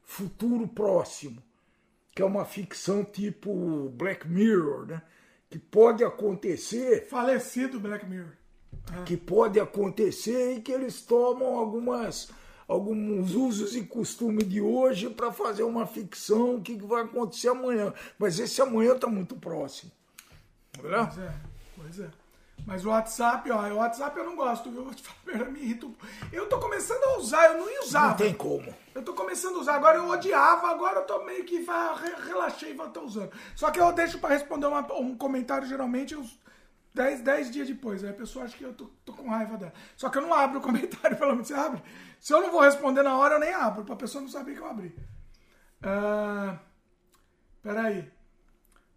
futuro 0.04 0.66
próximo, 0.66 1.42
que 2.18 2.22
é 2.22 2.26
uma 2.26 2.44
ficção 2.44 3.04
tipo 3.04 3.90
Black 3.90 4.26
Mirror, 4.26 4.86
né? 4.86 5.02
que 5.48 5.56
pode 5.56 6.02
acontecer. 6.02 7.06
Falecido 7.06 7.78
Black 7.78 8.04
Mirror. 8.04 8.32
Que 9.06 9.16
pode 9.16 9.60
acontecer 9.60 10.56
e 10.56 10.60
que 10.60 10.72
eles 10.72 11.00
tomam 11.00 11.56
algumas 11.56 12.28
alguns 12.66 13.36
usos 13.36 13.76
e 13.76 13.84
costumes 13.84 14.48
de 14.48 14.60
hoje 14.60 15.08
para 15.08 15.30
fazer 15.30 15.62
uma 15.62 15.86
ficção, 15.86 16.56
o 16.56 16.60
que 16.60 16.74
vai 16.78 17.04
acontecer 17.04 17.50
amanhã. 17.50 17.94
Mas 18.18 18.40
esse 18.40 18.60
amanhã 18.60 18.96
está 18.96 19.06
muito 19.06 19.36
próximo. 19.36 19.92
Entendeu? 20.76 21.06
Pois 21.06 21.18
é, 21.18 21.34
pois 21.76 22.00
é. 22.00 22.10
Mas 22.66 22.84
o 22.84 22.90
WhatsApp, 22.90 23.50
ó, 23.50 23.66
o 23.68 23.76
WhatsApp 23.76 24.18
eu 24.18 24.24
não 24.24 24.36
gosto, 24.36 24.70
viu? 24.70 24.84
Vou 24.84 24.94
te 24.94 25.02
falar, 25.02 25.50
me 25.50 25.60
irrita. 25.60 25.86
Eu 26.32 26.48
tô 26.48 26.58
começando 26.58 27.02
a 27.02 27.18
usar, 27.18 27.52
eu 27.52 27.58
não 27.58 27.70
ia 27.70 27.82
usar. 27.82 28.08
Não 28.08 28.16
tem 28.16 28.34
como. 28.34 28.74
Eu 28.94 29.02
tô 29.02 29.14
começando 29.14 29.56
a 29.56 29.60
usar, 29.60 29.74
agora 29.74 29.98
eu 29.98 30.08
odiava, 30.08 30.68
agora 30.68 31.00
eu 31.00 31.06
tô 31.06 31.24
meio 31.24 31.44
que 31.44 31.64
relaxei 32.26 32.70
e 32.70 32.74
vou 32.74 32.86
estar 32.86 33.00
usando. 33.00 33.32
Só 33.54 33.70
que 33.70 33.80
eu 33.80 33.92
deixo 33.92 34.18
para 34.18 34.34
responder 34.34 34.66
uma, 34.66 34.80
um 34.94 35.16
comentário 35.16 35.66
geralmente 35.66 36.16
uns 36.16 36.38
10, 36.94 37.20
10 37.20 37.50
dias 37.50 37.68
depois. 37.68 38.02
Aí 38.02 38.10
a 38.10 38.14
pessoa 38.14 38.44
acha 38.44 38.56
que 38.56 38.64
eu 38.64 38.74
tô, 38.74 38.86
tô, 39.04 39.12
com 39.12 39.28
raiva 39.28 39.56
dela. 39.56 39.72
Só 39.96 40.08
que 40.08 40.18
eu 40.18 40.22
não 40.22 40.34
abro 40.34 40.58
o 40.58 40.62
comentário, 40.62 41.16
pelo 41.16 41.32
menos 41.32 41.46
você 41.46 41.54
abre. 41.54 41.82
Se 42.20 42.34
eu 42.34 42.42
não 42.42 42.50
vou 42.50 42.60
responder 42.60 43.02
na 43.02 43.16
hora, 43.16 43.36
eu 43.36 43.40
nem 43.40 43.54
abro, 43.54 43.84
pra 43.84 43.96
pessoa 43.96 44.20
não 44.20 44.28
saber 44.28 44.54
que 44.54 44.60
eu 44.60 44.66
abri. 44.66 44.94
Uh, 45.80 46.58
peraí. 47.62 48.10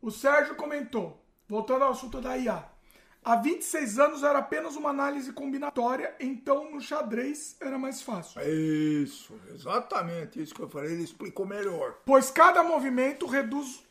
O 0.01 0.09
Sérgio 0.09 0.55
comentou, 0.55 1.23
voltando 1.47 1.83
ao 1.83 1.91
assunto 1.91 2.19
da 2.19 2.35
IA. 2.35 2.70
Há 3.23 3.35
26 3.35 3.99
anos 3.99 4.23
era 4.23 4.39
apenas 4.39 4.75
uma 4.75 4.89
análise 4.89 5.31
combinatória, 5.31 6.15
então 6.19 6.71
no 6.71 6.81
xadrez 6.81 7.55
era 7.61 7.77
mais 7.77 8.01
fácil. 8.01 8.41
Isso, 8.41 9.39
exatamente 9.53 10.41
isso 10.41 10.55
que 10.55 10.61
eu 10.61 10.69
falei, 10.69 10.93
ele 10.93 11.03
explicou 11.03 11.45
melhor. 11.45 11.99
Pois 12.03 12.31
cada 12.31 12.63
movimento 12.63 13.27
reduz 13.27 13.83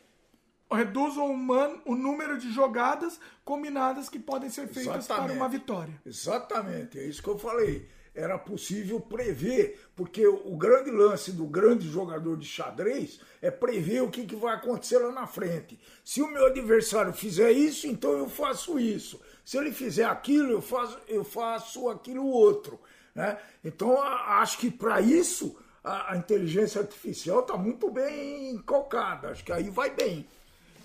reduz 0.72 1.16
o, 1.16 1.24
humano, 1.24 1.80
o 1.84 1.96
número 1.96 2.38
de 2.38 2.52
jogadas 2.52 3.20
combinadas 3.44 4.08
que 4.08 4.18
podem 4.18 4.48
ser 4.48 4.68
feitas 4.68 5.04
Exatamente. 5.04 5.26
para 5.28 5.36
uma 5.36 5.48
vitória. 5.48 6.00
Exatamente, 6.06 6.98
é 6.98 7.04
isso 7.04 7.22
que 7.22 7.28
eu 7.28 7.38
falei. 7.38 7.88
Era 8.14 8.36
possível 8.38 9.00
prever, 9.00 9.80
porque 9.94 10.26
o 10.26 10.56
grande 10.56 10.90
lance 10.90 11.30
do 11.30 11.46
grande 11.46 11.88
jogador 11.88 12.36
de 12.36 12.46
xadrez 12.46 13.20
é 13.40 13.50
prever 13.50 14.02
o 14.02 14.10
que, 14.10 14.26
que 14.26 14.34
vai 14.34 14.54
acontecer 14.54 14.98
lá 14.98 15.12
na 15.12 15.26
frente. 15.26 15.78
Se 16.04 16.20
o 16.20 16.28
meu 16.28 16.46
adversário 16.46 17.12
fizer 17.12 17.52
isso, 17.52 17.86
então 17.86 18.12
eu 18.12 18.28
faço 18.28 18.78
isso. 18.80 19.20
Se 19.44 19.58
ele 19.58 19.72
fizer 19.72 20.04
aquilo, 20.04 20.50
eu 20.50 20.62
faço, 20.62 20.98
eu 21.06 21.24
faço 21.24 21.88
aquilo 21.88 22.26
outro. 22.26 22.80
Né? 23.14 23.38
Então, 23.64 24.00
acho 24.02 24.58
que 24.58 24.70
para 24.70 25.00
isso 25.00 25.56
a, 25.82 26.12
a 26.12 26.16
inteligência 26.16 26.80
artificial 26.80 27.40
está 27.40 27.56
muito 27.56 27.90
bem 27.90 28.58
colocada. 28.58 29.30
Acho 29.30 29.44
que 29.44 29.52
aí 29.52 29.70
vai 29.70 29.90
bem. 29.90 30.26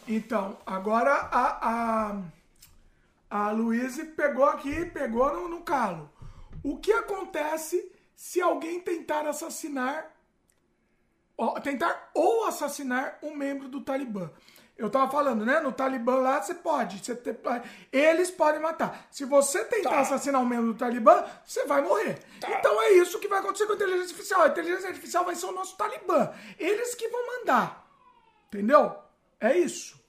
Então, 0.07 0.57
agora 0.65 1.11
a, 1.11 2.19
a, 3.29 3.49
a 3.49 3.53
pegou 4.15 4.45
aqui, 4.45 4.85
pegou 4.85 5.33
no, 5.33 5.49
no 5.49 5.61
calo. 5.61 6.09
O 6.65 6.77
que 6.77 6.91
acontece 6.91 7.91
se 8.15 8.41
alguém 8.41 8.79
tentar 8.79 9.27
assassinar 9.27 10.11
tentar 11.61 12.09
ou 12.11 12.45
assassinar 12.45 13.19
um 13.21 13.35
membro 13.35 13.67
do 13.67 13.81
Talibã. 13.81 14.31
Eu 14.75 14.89
tava 14.89 15.11
falando, 15.11 15.45
né? 15.45 15.59
No 15.59 15.71
Talibã 15.71 16.15
lá 16.15 16.41
você 16.41 16.55
pode. 16.55 17.03
Você 17.03 17.15
te, 17.15 17.37
eles 17.91 18.31
podem 18.31 18.59
matar. 18.59 19.07
Se 19.11 19.25
você 19.25 19.63
tentar 19.65 19.91
tá. 19.91 19.99
assassinar 19.99 20.41
um 20.41 20.45
membro 20.45 20.73
do 20.73 20.79
Talibã, 20.79 21.23
você 21.45 21.65
vai 21.65 21.83
morrer. 21.83 22.17
Tá. 22.39 22.49
Então 22.49 22.81
é 22.81 22.93
isso 22.93 23.19
que 23.19 23.27
vai 23.27 23.39
acontecer 23.39 23.67
com 23.67 23.73
a 23.73 23.75
inteligência 23.75 24.03
artificial. 24.05 24.41
A 24.41 24.47
inteligência 24.47 24.87
artificial 24.87 25.23
vai 25.23 25.35
ser 25.35 25.45
o 25.45 25.51
nosso 25.51 25.77
Talibã. 25.77 26.33
Eles 26.57 26.95
que 26.95 27.07
vão 27.09 27.27
mandar. 27.37 27.87
Entendeu? 28.47 28.95
É 29.39 29.55
isso. 29.55 30.03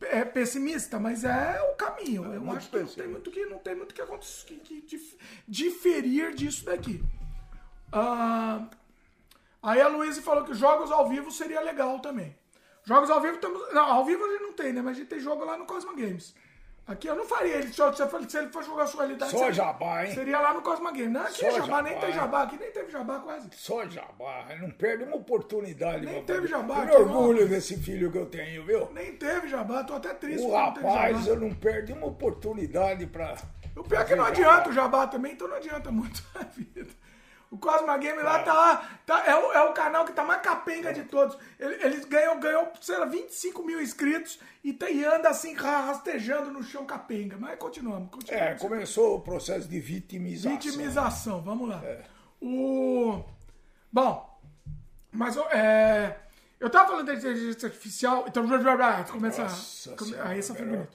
É 0.00 0.24
pessimista, 0.24 0.98
mas 0.98 1.24
é 1.24 1.60
o 1.72 1.74
caminho. 1.74 2.32
É, 2.32 2.36
Eu 2.36 2.50
acho 2.50 2.68
que 2.68 2.78
não 2.78 2.86
tem 2.86 3.08
muito 3.08 3.30
que 3.30 3.46
não 3.46 3.58
tem 3.58 3.74
muito 3.74 3.94
que 3.94 4.02
acontecer 4.02 4.54
que, 4.56 4.82
que 4.82 5.18
diferir 5.48 6.34
disso 6.34 6.64
daqui. 6.66 7.02
Ah, 7.90 8.68
aí 9.62 9.80
a 9.80 9.88
Luísa 9.88 10.20
falou 10.20 10.44
que 10.44 10.54
jogos 10.54 10.90
ao 10.90 11.08
vivo 11.08 11.30
seria 11.30 11.60
legal 11.60 11.98
também. 12.00 12.36
Jogos 12.84 13.10
ao 13.10 13.20
vivo, 13.20 13.38
temos, 13.38 13.72
não, 13.72 13.84
ao 13.84 14.04
vivo 14.04 14.24
a 14.24 14.28
gente 14.28 14.42
não 14.42 14.52
tem, 14.52 14.72
né? 14.72 14.80
Mas 14.82 14.96
a 14.96 15.00
gente 15.00 15.08
tem 15.08 15.18
jogo 15.18 15.44
lá 15.44 15.56
no 15.56 15.66
Cosma 15.66 15.92
Games. 15.94 16.34
Aqui 16.86 17.08
eu 17.08 17.16
não 17.16 17.24
faria 17.24 17.56
ele, 17.56 17.66
se, 17.66 17.74
se 18.28 18.38
ele 18.38 18.48
for 18.48 18.62
jogar 18.62 18.86
sua 18.86 19.02
realidade. 19.02 19.32
Só 19.32 19.38
seria, 19.38 19.52
jabá, 19.52 20.06
hein? 20.06 20.14
Seria 20.14 20.38
lá 20.38 20.54
no 20.54 20.62
Cosma 20.62 20.92
Games. 20.92 21.10
Não, 21.10 21.22
aqui 21.22 21.40
Só 21.40 21.46
é 21.46 21.50
jabá, 21.50 21.66
jabá, 21.66 21.82
nem 21.82 21.98
tem 21.98 22.12
jabá, 22.12 22.42
aqui 22.44 22.58
nem 22.58 22.70
teve 22.70 22.92
jabá 22.92 23.18
quase. 23.18 23.48
Só 23.56 23.88
jabá, 23.88 24.46
não 24.60 24.70
perde 24.70 25.02
uma 25.02 25.16
oportunidade. 25.16 26.06
Nem 26.06 26.22
teve 26.22 26.46
jabá. 26.46 26.84
Eu 26.84 27.00
orgulho 27.00 27.40
não. 27.40 27.48
desse 27.48 27.76
filho 27.76 28.12
que 28.12 28.18
eu 28.18 28.26
tenho, 28.26 28.64
viu? 28.64 28.88
Nem 28.92 29.16
teve 29.16 29.48
jabá, 29.48 29.82
tô 29.82 29.94
até 29.94 30.14
triste. 30.14 30.46
O 30.46 30.54
rapaz, 30.54 31.26
eu 31.26 31.40
não 31.40 31.52
perdi 31.52 31.92
uma 31.92 32.06
oportunidade 32.06 33.04
pra. 33.06 33.34
O 33.74 33.82
pior 33.82 34.02
é 34.02 34.04
que 34.04 34.14
não 34.14 34.24
adianta 34.24 34.70
o 34.70 34.72
jabá 34.72 35.08
também, 35.08 35.32
então 35.32 35.48
não 35.48 35.56
adianta 35.56 35.90
muito 35.90 36.22
a 36.38 36.44
vida. 36.44 36.86
O 37.50 37.58
Cosma 37.58 37.96
Game 37.98 38.20
lá 38.22 38.42
tá 38.42 38.52
lá, 38.52 38.90
tá, 39.06 39.24
é, 39.24 39.34
o, 39.34 39.52
é 39.52 39.62
o 39.70 39.72
canal 39.72 40.04
que 40.04 40.12
tá 40.12 40.24
mais 40.24 40.42
capenga 40.42 40.92
de 40.92 41.04
todos. 41.04 41.38
Ele, 41.58 41.74
eles 41.84 42.04
ganhou, 42.04 42.38
ganhou, 42.38 42.72
sei 42.80 42.98
lá, 42.98 43.06
25 43.06 43.62
mil 43.62 43.80
inscritos 43.80 44.40
e, 44.64 44.72
tá, 44.72 44.90
e 44.90 45.04
anda 45.04 45.28
assim 45.28 45.54
rastejando 45.54 46.50
no 46.50 46.62
chão 46.62 46.84
capenga. 46.84 47.36
Mas 47.38 47.56
continuamos. 47.58 48.10
continuamos 48.10 48.46
é, 48.46 48.54
começou 48.58 49.16
o 49.16 49.20
processo 49.20 49.68
de 49.68 49.78
vitimização. 49.78 50.52
Vitimização, 50.52 51.40
vamos 51.40 51.68
lá. 51.68 51.80
É. 51.84 52.02
O... 52.40 53.22
Bom, 53.92 54.40
mas 55.12 55.36
é, 55.36 56.16
eu 56.58 56.68
tava 56.68 56.88
falando 56.88 57.06
da 57.06 57.14
inteligência 57.14 57.68
artificial, 57.68 58.24
então 58.26 58.46
começa. 59.10 59.42
Nossa 59.42 59.96
come, 59.96 60.14
aí 60.16 60.38
essa 60.38 60.54
foi 60.54 60.66
bonita. 60.66 60.90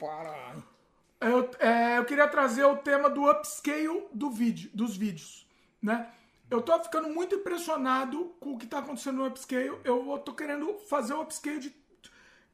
Eu, 1.20 1.52
é, 1.60 1.98
eu 1.98 2.06
queria 2.06 2.28
trazer 2.28 2.66
o 2.66 2.78
tema 2.78 3.10
do 3.10 3.30
upscale 3.30 4.08
do 4.12 4.32
vídeo, 4.32 4.72
dos 4.74 4.98
vídeos, 4.98 5.48
né? 5.82 6.12
Eu 6.52 6.62
tô 6.62 6.78
ficando 6.84 7.10
muito 7.10 7.36
impressionado 7.36 8.36
com 8.38 8.54
o 8.54 8.58
que 8.58 8.68
tá 8.68 8.80
acontecendo 8.80 9.20
no 9.20 9.26
upscale. 9.26 9.72
Eu 9.86 10.22
tô 10.24 10.34
querendo 10.34 10.78
fazer 10.90 11.14
o 11.14 11.22
upscale 11.22 11.60
de, 11.60 11.76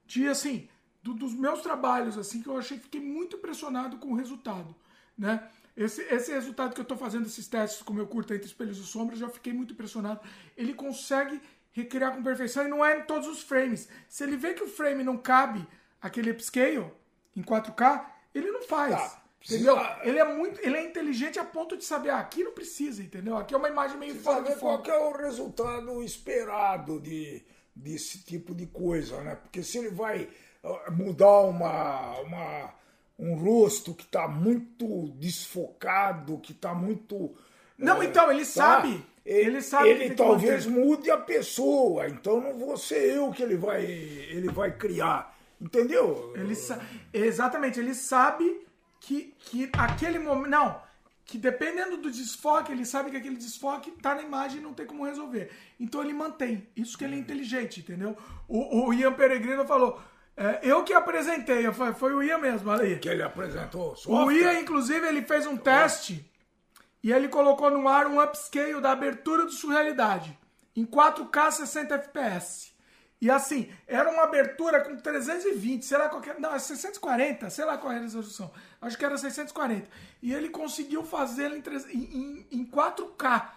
de 0.05 0.27
assim, 0.27 0.69
do, 1.01 1.15
dos 1.15 1.33
meus 1.33 1.61
trabalhos, 1.63 2.15
assim, 2.15 2.43
que 2.43 2.47
eu 2.47 2.55
achei, 2.55 2.77
fiquei 2.77 3.01
muito 3.01 3.37
impressionado 3.37 3.97
com 3.97 4.09
o 4.09 4.15
resultado, 4.15 4.75
né? 5.17 5.49
Esse, 5.75 6.01
esse 6.03 6.31
resultado 6.31 6.75
que 6.75 6.79
eu 6.79 6.83
estou 6.83 6.97
fazendo, 6.97 7.25
esses 7.25 7.47
testes 7.47 7.81
com 7.81 7.91
o 7.91 7.95
meu 7.95 8.05
curta 8.07 8.35
entre 8.35 8.47
espelhos 8.47 8.77
e 8.77 8.83
sombras, 8.83 9.17
já 9.17 9.29
fiquei 9.29 9.51
muito 9.51 9.73
impressionado. 9.73 10.19
Ele 10.55 10.75
consegue 10.75 11.41
recriar 11.71 12.15
com 12.15 12.23
perfeição 12.23 12.65
e 12.65 12.69
não 12.69 12.85
é 12.85 12.99
em 12.99 13.03
todos 13.03 13.27
os 13.27 13.41
frames. 13.41 13.89
Se 14.07 14.23
ele 14.23 14.37
vê 14.37 14.53
que 14.53 14.63
o 14.63 14.67
frame 14.67 15.03
não 15.03 15.17
cabe 15.17 15.67
aquele 15.99 16.31
upscale 16.31 16.91
em 17.35 17.41
4K, 17.41 18.05
ele 18.33 18.51
não 18.51 18.61
faz. 18.61 18.95
Tá. 18.95 19.23
Entendeu? 19.47 19.77
Ele 20.03 20.19
é 20.19 20.25
muito, 20.25 20.59
ele 20.61 20.77
é 20.77 20.83
inteligente 20.83 21.39
a 21.39 21.43
ponto 21.43 21.77
de 21.77 21.85
saber, 21.85 22.09
ah, 22.09 22.19
aqui 22.19 22.43
não 22.43 22.51
precisa, 22.51 23.01
entendeu? 23.01 23.37
Aqui 23.37 23.53
é 23.53 23.57
uma 23.57 23.69
imagem 23.69 23.97
meio 23.97 24.15
fora 24.15 24.43
de 24.43 24.55
Qual 24.59 24.83
é 24.85 24.97
o 24.97 25.13
resultado 25.13 26.03
esperado 26.03 26.99
de, 26.99 27.41
desse 27.73 28.23
tipo 28.23 28.53
de 28.53 28.65
coisa, 28.65 29.21
né? 29.21 29.35
Porque 29.35 29.63
se 29.63 29.77
ele 29.77 29.89
vai 29.89 30.27
mudar 30.91 31.41
uma, 31.41 32.19
uma 32.19 32.73
um 33.17 33.35
rosto 33.35 33.93
que 33.93 34.03
está 34.03 34.27
muito 34.27 35.07
desfocado, 35.17 36.39
que 36.39 36.51
está 36.51 36.73
muito 36.73 37.33
não, 37.77 38.01
é, 38.01 38.05
então 38.05 38.31
ele 38.31 38.43
tá? 38.43 38.45
sabe. 38.45 39.05
Ele 39.25 39.61
sabe. 39.61 39.89
Ele 39.89 40.15
talvez 40.15 40.65
mude 40.65 41.11
a 41.11 41.17
pessoa. 41.17 42.07
Então 42.07 42.41
não 42.41 42.57
vou 42.57 42.75
ser 42.77 43.15
eu 43.15 43.31
que 43.31 43.43
ele 43.43 43.55
vai 43.55 43.85
ele 43.85 44.49
vai 44.49 44.75
criar, 44.75 45.37
entendeu? 45.61 46.33
Ele 46.35 46.55
exatamente. 47.13 47.79
Ele 47.79 47.93
sabe 47.93 48.66
que, 49.07 49.33
que 49.39 49.69
aquele 49.73 50.19
momento. 50.19 50.49
Não, 50.49 50.81
que 51.23 51.37
dependendo 51.37 51.97
do 51.97 52.11
desfoque, 52.11 52.73
ele 52.73 52.85
sabe 52.85 53.09
que 53.09 53.17
aquele 53.17 53.37
desfoque 53.37 53.91
tá 53.91 54.13
na 54.13 54.21
imagem 54.21 54.59
e 54.59 54.63
não 54.63 54.73
tem 54.73 54.85
como 54.85 55.05
resolver. 55.05 55.49
Então 55.79 56.03
ele 56.03 56.13
mantém. 56.13 56.67
Isso 56.75 56.97
que 56.97 57.05
ele 57.05 57.15
é 57.15 57.19
inteligente, 57.19 57.79
entendeu? 57.79 58.17
O, 58.47 58.87
o 58.87 58.93
Ian 58.93 59.13
Peregrino 59.13 59.65
falou. 59.65 59.99
É, 60.35 60.59
eu 60.61 60.83
que 60.83 60.93
apresentei, 60.93 61.71
foi, 61.71 61.93
foi 61.93 62.13
o 62.13 62.21
Ian 62.21 62.37
mesmo, 62.37 62.69
olha 62.69 62.83
aí. 62.83 62.99
Que 62.99 63.09
ele 63.09 63.23
apresentou. 63.23 63.95
Software. 63.95 64.25
O 64.25 64.31
Ian, 64.31 64.59
inclusive, 64.59 65.07
ele 65.07 65.23
fez 65.23 65.47
um 65.47 65.57
teste 65.57 66.29
e 67.01 67.11
ele 67.11 67.27
colocou 67.27 67.71
no 67.71 67.87
ar 67.87 68.05
um 68.07 68.21
upscale 68.21 68.79
da 68.81 68.91
abertura 68.91 69.45
do 69.45 69.51
Surrealidade 69.51 70.37
em 70.75 70.85
4K 70.85 71.51
60 71.51 71.95
FPS. 71.95 72.76
E 73.19 73.31
assim, 73.31 73.71
era 73.87 74.09
uma 74.11 74.23
abertura 74.23 74.81
com 74.81 74.95
320, 74.95 75.83
sei 75.83 75.97
lá 75.97 76.07
qual 76.07 76.21
que 76.21 76.31
Não, 76.39 76.53
é 76.53 76.59
640, 76.59 77.49
sei 77.49 77.65
lá 77.65 77.77
qual 77.77 77.91
é 77.91 77.97
a 77.97 78.01
resolução. 78.01 78.51
Acho 78.79 78.97
que 78.97 79.03
era 79.03 79.17
640. 79.17 79.87
E 80.21 80.33
ele 80.33 80.49
conseguiu 80.49 81.03
fazê-lo 81.03 81.55
em, 81.55 81.63
em, 81.93 82.47
em 82.51 82.65
4K. 82.65 83.49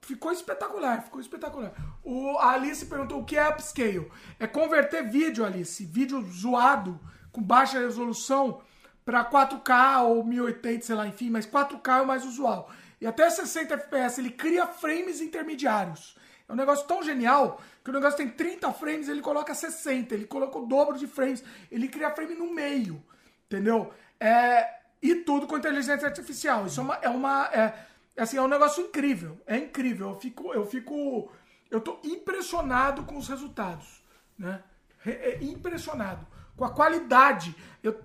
Ficou 0.00 0.32
espetacular, 0.32 1.02
ficou 1.02 1.20
espetacular. 1.20 1.72
O, 2.02 2.38
a 2.38 2.52
Alice 2.52 2.86
perguntou 2.86 3.20
o 3.20 3.24
que 3.24 3.36
é 3.36 3.46
upscale. 3.48 4.10
É 4.40 4.46
converter 4.46 5.08
vídeo, 5.08 5.44
Alice, 5.44 5.84
vídeo 5.84 6.22
zoado, 6.22 6.98
com 7.30 7.42
baixa 7.42 7.78
resolução, 7.78 8.62
para 9.04 9.24
4K 9.24 10.04
ou 10.04 10.24
1080, 10.24 10.86
sei 10.86 10.94
lá, 10.94 11.06
enfim, 11.06 11.28
mas 11.28 11.46
4K 11.46 11.98
é 11.98 12.02
o 12.02 12.06
mais 12.06 12.24
usual. 12.24 12.70
E 13.00 13.06
até 13.06 13.28
60 13.28 13.74
FPS, 13.74 14.20
ele 14.20 14.30
cria 14.30 14.66
frames 14.66 15.20
intermediários. 15.20 16.16
É 16.48 16.52
um 16.52 16.56
negócio 16.56 16.86
tão 16.86 17.02
genial 17.02 17.60
que 17.82 17.90
o 17.90 17.92
negócio 17.92 18.16
tem 18.16 18.28
30 18.28 18.72
frames, 18.72 19.08
ele 19.08 19.20
coloca 19.20 19.54
60, 19.54 20.14
ele 20.14 20.26
coloca 20.26 20.58
o 20.58 20.66
dobro 20.66 20.96
de 20.96 21.06
frames, 21.06 21.42
ele 21.70 21.88
cria 21.88 22.10
frame 22.10 22.34
no 22.34 22.52
meio, 22.52 23.02
entendeu? 23.46 23.92
É, 24.20 24.82
e 25.02 25.16
tudo 25.16 25.48
com 25.48 25.56
inteligência 25.56 26.06
artificial. 26.06 26.66
Isso 26.66 26.80
é 26.80 26.82
uma. 26.82 26.94
É, 26.96 27.08
uma 27.08 27.46
é, 27.46 27.74
assim, 28.16 28.36
é 28.36 28.42
um 28.42 28.48
negócio 28.48 28.84
incrível. 28.84 29.40
É 29.46 29.56
incrível. 29.56 30.10
Eu 30.10 30.20
fico. 30.20 30.52
Eu 30.52 30.64
fico. 30.64 31.32
Eu 31.68 31.80
tô 31.80 31.98
impressionado 32.04 33.02
com 33.04 33.16
os 33.16 33.28
resultados. 33.28 34.00
Né? 34.38 34.62
É 35.04 35.42
impressionado. 35.42 36.24
Com 36.56 36.64
a 36.64 36.70
qualidade. 36.70 37.56
Eu, 37.82 38.00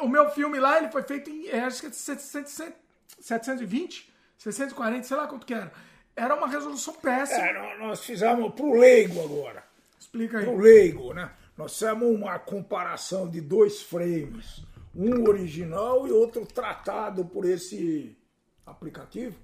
o 0.00 0.08
meu 0.08 0.28
filme 0.30 0.58
lá, 0.58 0.78
ele 0.78 0.88
foi 0.88 1.04
feito 1.04 1.30
em. 1.30 1.46
É, 1.46 1.60
acho 1.60 1.80
que 1.80 1.86
é 1.86 1.90
720, 1.90 4.12
640, 4.36 5.04
sei 5.04 5.16
lá 5.16 5.28
quanto 5.28 5.46
que 5.46 5.54
era 5.54 5.72
era 6.16 6.34
uma 6.34 6.48
resolução 6.48 6.94
péssima. 6.94 7.46
É, 7.46 7.78
nós 7.78 8.04
fizemos 8.04 8.54
para 8.54 8.64
o 8.64 8.78
leigo 8.78 9.22
agora. 9.22 9.64
Explica 9.98 10.38
aí. 10.38 10.44
Para 10.44 10.54
o 10.54 10.58
leigo, 10.58 11.14
né? 11.14 11.30
Nós 11.56 11.72
fizemos 11.72 12.08
uma 12.08 12.38
comparação 12.38 13.28
de 13.28 13.40
dois 13.40 13.82
frames. 13.82 14.62
Um 14.94 15.28
original 15.28 16.06
e 16.08 16.10
outro 16.10 16.44
tratado 16.46 17.24
por 17.24 17.44
esse 17.44 18.16
aplicativo. 18.66 19.36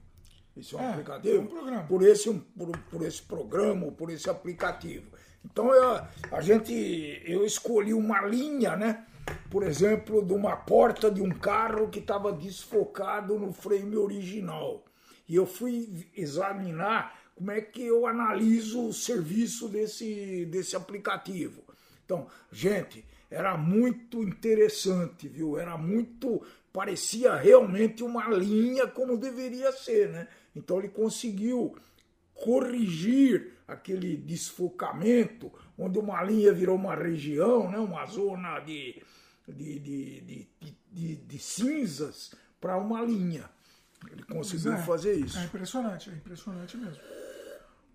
Esse 0.57 0.75
é 0.75 0.79
um 0.79 0.83
é, 0.83 0.91
aplicativo? 0.91 1.37
É 1.37 1.41
um 1.41 1.47
programa. 1.47 1.83
Por 1.85 2.03
esse, 2.03 2.33
por, 2.33 2.79
por 2.91 3.03
esse 3.03 3.23
programa, 3.23 3.93
por 3.93 4.11
esse 4.11 4.29
aplicativo. 4.31 5.07
Então 5.45 5.73
eu, 5.73 6.01
a 6.33 6.41
gente, 6.41 7.23
eu 7.25 7.45
escolhi 7.45 7.95
uma 7.95 8.23
linha, 8.23 8.75
né? 8.75 9.07
Por 9.51 9.63
exemplo, 9.63 10.25
de 10.25 10.33
uma 10.33 10.57
porta 10.57 11.11
de 11.11 11.21
um 11.21 11.31
carro 11.31 11.89
que 11.89 11.99
estava 11.99 12.33
desfocado 12.33 13.39
no 13.39 13.53
frame 13.53 13.97
original. 13.97 14.85
E 15.29 15.35
eu 15.35 15.47
fui 15.47 16.09
examinar 16.17 17.19
como 17.35 17.51
é 17.51 17.61
que 17.61 17.83
eu 17.83 18.07
analiso 18.07 18.89
o 18.89 18.93
serviço 18.93 19.69
desse, 19.69 20.47
desse 20.47 20.75
aplicativo. 20.75 21.63
Então, 22.05 22.27
gente, 22.51 23.05
era 23.31 23.57
muito 23.57 24.23
interessante, 24.23 25.29
viu? 25.29 25.59
Era 25.59 25.77
muito. 25.77 26.43
parecia 26.73 27.35
realmente 27.35 28.03
uma 28.03 28.29
linha 28.29 28.87
como 28.87 29.19
deveria 29.19 29.73
ser, 29.73 30.09
né? 30.11 30.29
Então 30.55 30.79
ele 30.79 30.89
conseguiu 30.89 31.77
corrigir 32.33 33.53
aquele 33.67 34.17
desfocamento, 34.17 35.53
onde 35.77 35.99
uma 35.99 36.23
linha 36.23 36.53
virou 36.53 36.77
uma 36.77 36.95
região, 36.95 37.71
né? 37.71 37.79
uma 37.79 38.07
zona 38.07 38.61
de, 38.61 39.03
de, 39.49 39.79
de, 39.81 40.21
de, 40.21 40.49
de, 40.93 41.17
de 41.17 41.39
cinzas 41.39 42.33
para 42.61 42.77
uma 42.77 43.03
linha. 43.03 43.51
Ele 44.11 44.23
conseguiu 44.23 44.73
é, 44.73 44.79
fazer 44.79 45.15
isso. 45.15 45.39
É 45.39 45.45
impressionante, 45.45 46.11
é 46.11 46.13
impressionante 46.13 46.77
mesmo. 46.77 47.03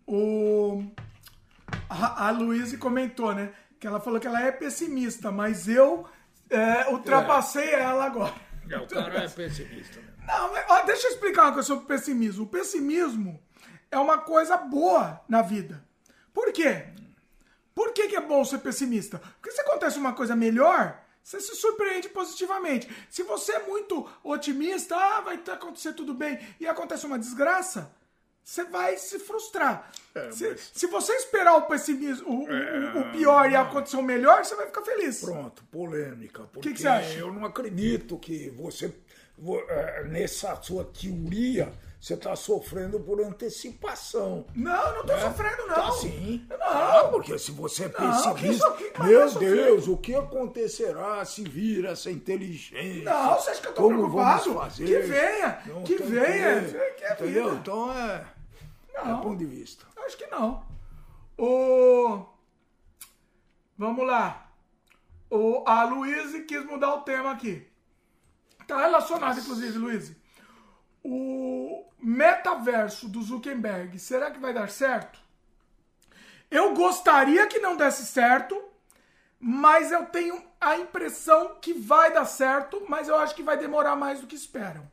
O... 0.07 0.83
A, 1.89 2.27
a 2.27 2.31
Luísa 2.31 2.77
comentou, 2.77 3.33
né? 3.33 3.53
Que 3.79 3.88
ela 3.88 3.99
falou 3.99 4.19
que 4.19 4.27
ela 4.27 4.41
é 4.41 4.51
pessimista, 4.51 5.31
mas 5.31 5.67
eu 5.67 6.07
é, 6.49 6.89
ultrapassei 6.91 7.69
é. 7.69 7.81
ela 7.81 8.05
agora. 8.05 8.33
É, 8.69 8.77
o 8.77 8.88
cara 8.88 9.23
é 9.23 9.27
pessimista. 9.27 9.99
Mesmo. 9.99 10.11
Não, 10.25 10.51
mas, 10.51 10.65
ó, 10.69 10.83
deixa 10.83 11.07
eu 11.07 11.11
explicar 11.11 11.43
uma 11.43 11.53
coisa 11.53 11.67
sobre 11.67 11.83
o 11.85 11.88
pessimismo. 11.88 12.43
O 12.43 12.47
pessimismo 12.47 13.41
é 13.89 13.97
uma 13.97 14.19
coisa 14.19 14.57
boa 14.57 15.21
na 15.27 15.41
vida. 15.41 15.83
Por 16.33 16.51
quê? 16.53 16.85
Por 17.73 17.93
que, 17.93 18.07
que 18.07 18.15
é 18.15 18.21
bom 18.21 18.43
ser 18.45 18.59
pessimista? 18.59 19.19
Porque 19.19 19.51
se 19.51 19.61
acontece 19.61 19.97
uma 19.97 20.13
coisa 20.13 20.35
melhor, 20.35 21.00
você 21.23 21.39
se 21.39 21.56
surpreende 21.56 22.10
positivamente. 22.10 22.89
Se 23.10 23.23
você 23.23 23.53
é 23.53 23.68
muito 23.68 24.07
otimista, 24.23 24.95
ah, 24.95 25.22
vai 25.22 25.35
acontecer 25.35 25.93
tudo 25.93 26.14
bem, 26.14 26.39
e 26.60 26.68
acontece 26.68 27.06
uma 27.06 27.19
desgraça, 27.19 27.91
você 28.43 28.64
vai 28.65 28.98
se 28.98 29.19
frustrar. 29.19 29.91
É, 30.15 30.31
se, 30.31 30.49
mas... 30.49 30.72
se, 30.73 30.88
você 30.88 31.14
esperar 31.14 31.56
o 31.57 31.64
pessimismo, 31.64 32.43
o, 32.43 32.52
é, 32.52 32.99
o 32.99 33.11
pior 33.11 33.49
e 33.49 33.56
acontecer 33.56 33.98
o 33.98 34.02
melhor, 34.02 34.43
você 34.43 34.56
vai 34.56 34.65
ficar 34.65 34.81
feliz. 34.81 35.22
Pronto, 35.22 35.64
polêmica. 35.65 36.43
O 36.56 36.60
que, 36.60 36.73
que, 36.73 36.81
você 36.81 36.88
acha? 36.88 37.18
Eu 37.18 37.31
não 37.31 37.45
acredito 37.45 38.18
que 38.18 38.49
você, 38.49 38.93
é, 39.69 40.03
nessa 40.06 40.56
sua 40.61 40.84
teoria, 40.85 41.72
você 42.01 42.15
está 42.15 42.35
sofrendo 42.35 42.99
por 42.99 43.21
antecipação. 43.21 44.43
Não, 44.55 44.93
não 44.93 45.01
estou 45.01 45.15
né? 45.15 45.21
sofrendo, 45.21 45.67
não. 45.67 45.75
Tá 45.75 45.91
sim. 45.91 46.47
Não. 46.49 46.57
Ah, 46.59 47.07
porque 47.11 47.37
se 47.37 47.51
você 47.51 47.85
é 47.85 47.89
pessimista, 47.89 48.75
não, 48.97 49.05
meu 49.05 49.31
Deus, 49.35 49.87
o 49.87 49.95
que 49.95 50.15
acontecerá 50.15 51.23
se 51.23 51.43
vir 51.43 51.85
essa 51.85 52.09
inteligência? 52.09 53.03
Não, 53.03 53.35
você 53.35 53.51
acha 53.51 53.61
que 53.61 53.67
eu 53.67 53.69
estou 53.69 53.87
preocupado? 53.87 54.43
Vamos 54.45 54.63
fazer? 54.63 54.85
Que 54.85 55.07
venha, 55.07 55.61
não, 55.67 55.83
que 55.83 55.95
venha. 55.97 56.61
Que, 56.97 57.03
é 57.03 57.13
Entendeu? 57.13 57.53
Então 57.53 57.93
é, 57.93 58.25
não, 58.95 59.19
é 59.19 59.21
ponto 59.21 59.37
de 59.37 59.45
vista. 59.45 59.85
Acho 60.03 60.17
que 60.17 60.25
não. 60.25 60.65
O... 61.37 62.25
Vamos 63.77 64.07
lá. 64.07 64.51
O... 65.29 65.63
A 65.67 65.83
Luísa 65.83 66.41
quis 66.41 66.65
mudar 66.65 66.95
o 66.95 67.01
tema 67.01 67.31
aqui. 67.31 67.67
Tá 68.65 68.79
relacionado, 68.81 69.35
Nossa. 69.35 69.41
inclusive, 69.41 69.77
Luísa. 69.77 70.15
O 71.03 71.90
metaverso 72.01 73.07
do 73.07 73.21
Zuckerberg, 73.21 73.97
será 73.99 74.31
que 74.31 74.39
vai 74.39 74.53
dar 74.53 74.69
certo? 74.69 75.19
Eu 76.49 76.73
gostaria 76.73 77.47
que 77.47 77.59
não 77.59 77.77
desse 77.77 78.05
certo, 78.05 78.61
mas 79.39 79.91
eu 79.91 80.05
tenho 80.05 80.43
a 80.59 80.77
impressão 80.77 81.57
que 81.61 81.73
vai 81.73 82.11
dar 82.11 82.25
certo, 82.25 82.83
mas 82.89 83.07
eu 83.07 83.15
acho 83.17 83.33
que 83.33 83.43
vai 83.43 83.57
demorar 83.57 83.95
mais 83.95 84.19
do 84.19 84.27
que 84.27 84.35
esperam. 84.35 84.89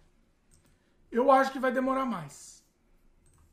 Eu 1.11 1.31
acho 1.31 1.51
que 1.51 1.59
vai 1.59 1.73
demorar 1.73 2.05
mais. 2.05 2.63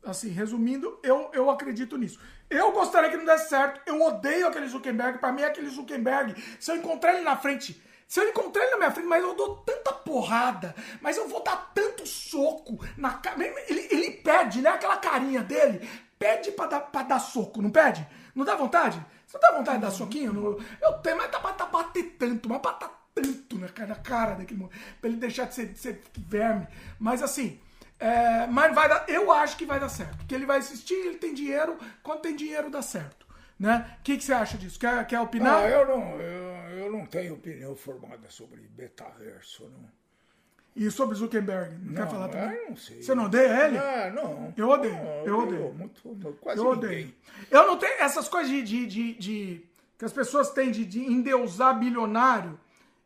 Assim, 0.04 0.28
resumindo, 0.28 1.00
eu, 1.02 1.30
eu 1.32 1.50
acredito 1.50 1.98
nisso. 1.98 2.20
Eu 2.48 2.70
gostaria 2.70 3.10
que 3.10 3.16
não 3.16 3.24
desse 3.24 3.48
certo. 3.48 3.80
Eu 3.86 4.00
odeio 4.00 4.46
aquele 4.46 4.68
Zuckerberg. 4.68 5.18
Para 5.18 5.32
mim, 5.32 5.42
aquele 5.42 5.68
Zuckerberg, 5.68 6.40
se 6.60 6.70
eu 6.70 6.76
encontrar 6.76 7.14
ele 7.14 7.24
na 7.24 7.36
frente 7.36 7.82
se 8.08 8.20
eu 8.20 8.28
encontrar 8.28 8.62
ele 8.62 8.72
na 8.72 8.76
minha 8.78 8.90
frente, 8.90 9.08
mas 9.08 9.22
eu 9.22 9.34
dou 9.34 9.56
tanta 9.56 9.92
porrada, 9.92 10.74
mas 11.00 11.16
eu 11.16 11.28
vou 11.28 11.42
dar 11.42 11.72
tanto 11.74 12.06
soco 12.06 12.78
na 12.96 13.14
cara. 13.14 13.44
Ele, 13.68 13.88
ele 13.90 14.10
pede, 14.12 14.62
né? 14.62 14.70
Aquela 14.70 14.96
carinha 14.96 15.42
dele, 15.42 15.88
pede 16.18 16.52
pra 16.52 16.66
dar, 16.66 16.80
pra 16.80 17.02
dar 17.02 17.18
soco, 17.18 17.60
não 17.60 17.70
pede? 17.70 18.06
Não 18.34 18.44
dá 18.44 18.54
vontade? 18.54 19.04
Você 19.26 19.38
não 19.38 19.50
dá 19.50 19.58
vontade 19.58 19.78
de 19.78 19.84
dar 19.84 19.90
soquinho? 19.90 20.32
No... 20.32 20.62
Eu 20.80 20.92
tenho, 20.98 21.16
mas 21.16 21.30
dá 21.30 21.40
pra, 21.40 21.52
tá 21.52 21.66
bater 21.66 22.16
tanto, 22.18 22.48
mas 22.48 22.60
bater 22.60 22.88
tanto 23.14 23.58
na 23.58 23.68
cara, 23.68 23.88
na 23.88 23.94
cara 23.96 24.34
daquele 24.34 24.60
mundo, 24.60 24.72
pra 25.00 25.10
ele 25.10 25.18
deixar 25.18 25.46
de 25.46 25.54
ser, 25.54 25.66
de 25.66 25.78
ser 25.78 26.02
verme. 26.16 26.66
Mas 27.00 27.22
assim, 27.22 27.58
é, 27.98 28.46
mas 28.46 28.74
vai 28.74 28.88
dar, 28.88 29.04
eu 29.08 29.32
acho 29.32 29.56
que 29.56 29.64
vai 29.64 29.80
dar 29.80 29.88
certo. 29.88 30.26
Que 30.26 30.34
ele 30.34 30.46
vai 30.46 30.58
assistir, 30.58 30.94
ele 30.94 31.16
tem 31.16 31.34
dinheiro, 31.34 31.78
quando 32.02 32.20
tem 32.20 32.36
dinheiro 32.36 32.70
dá 32.70 32.82
certo. 32.82 33.26
Né? 33.58 33.90
O 33.98 34.02
que, 34.02 34.18
que 34.18 34.24
você 34.24 34.34
acha 34.34 34.58
disso? 34.58 34.78
Quer, 34.78 35.06
quer 35.06 35.18
opinar? 35.18 35.62
Ah, 35.62 35.68
eu, 35.68 35.88
não, 35.88 36.20
eu, 36.20 36.55
eu 36.76 36.90
não 36.90 37.06
tenho 37.06 37.34
opinião 37.34 37.74
formada 37.74 38.28
sobre 38.30 38.68
metaverso. 38.76 39.64
Não. 39.64 39.90
E 40.74 40.90
sobre 40.90 41.16
Zuckerberg? 41.16 41.74
Não, 41.78 41.86
não 41.86 41.94
quer 41.94 42.10
falar 42.10 42.28
também? 42.28 42.56
Eu 42.58 42.70
não 42.70 42.76
sei. 42.76 43.02
Você 43.02 43.14
não 43.14 43.24
odeia 43.24 43.66
ele? 43.66 43.78
Ah, 43.78 44.12
não. 44.14 44.52
Eu 44.56 44.68
odeio. 44.68 44.94
Não, 44.94 45.04
eu, 45.04 45.26
eu 45.26 45.38
odeio. 45.38 45.74
Muito, 45.74 46.38
quase 46.40 46.60
eu 46.60 46.66
odeio. 46.66 47.06
Ninguém. 47.06 47.14
Eu 47.50 47.66
não 47.66 47.78
tenho 47.78 48.02
essas 48.02 48.28
coisas 48.28 48.50
de, 48.50 48.62
de, 48.62 48.86
de, 48.86 49.14
de, 49.14 49.64
que 49.98 50.04
as 50.04 50.12
pessoas 50.12 50.50
têm 50.50 50.70
de, 50.70 50.84
de 50.84 51.00
endeusar 51.00 51.78
bilionário. 51.78 52.60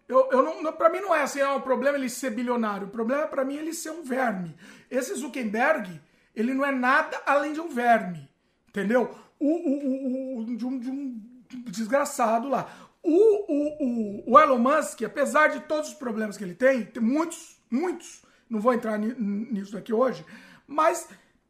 Eu, 0.09 0.29
eu 0.33 0.43
não, 0.43 0.73
pra 0.73 0.91
mim 0.91 1.01
não 1.01 1.15
é 1.15 1.23
assim, 1.23 1.41
ah, 1.41 1.55
o 1.55 1.63
problema 1.63 1.97
é 1.97 2.01
ele 2.01 2.09
ser 2.09 2.31
bilionário. 2.31 2.89
O 2.89 2.91
problema 2.91 3.23
é 3.23 3.27
pra 3.27 3.45
mim 3.45 3.55
ele 3.55 3.73
ser 3.73 3.91
um 3.91 4.03
verme. 4.03 4.57
Esse 4.91 5.15
Zuckerberg, 5.15 6.01
ele 6.35 6.53
não 6.53 6.67
é 6.67 6.73
nada 6.73 7.23
além 7.25 7.53
de 7.53 7.61
um 7.61 7.69
verme. 7.69 8.29
Entendeu? 8.69 9.15
o, 9.41 9.49
o, 9.49 10.39
o, 10.41 10.57
de, 10.57 10.67
um, 10.67 10.79
de 10.79 10.91
um 10.91 11.21
desgraçado 11.65 12.49
lá. 12.49 12.71
O, 13.03 13.53
o, 13.53 14.33
o, 14.33 14.39
Elon 14.39 14.59
Musk, 14.59 15.03
apesar 15.03 15.49
de 15.49 15.61
todos 15.61 15.89
os 15.89 15.95
problemas 15.95 16.37
que 16.37 16.45
ele 16.45 16.55
tem, 16.55 16.85
tem 16.85 17.03
muitos, 17.03 17.59
muitos, 17.71 18.23
não 18.49 18.61
vou 18.61 18.75
entrar 18.75 18.99
nisso 18.99 19.73
daqui 19.73 19.93
hoje, 19.93 20.25
mas 20.67 21.09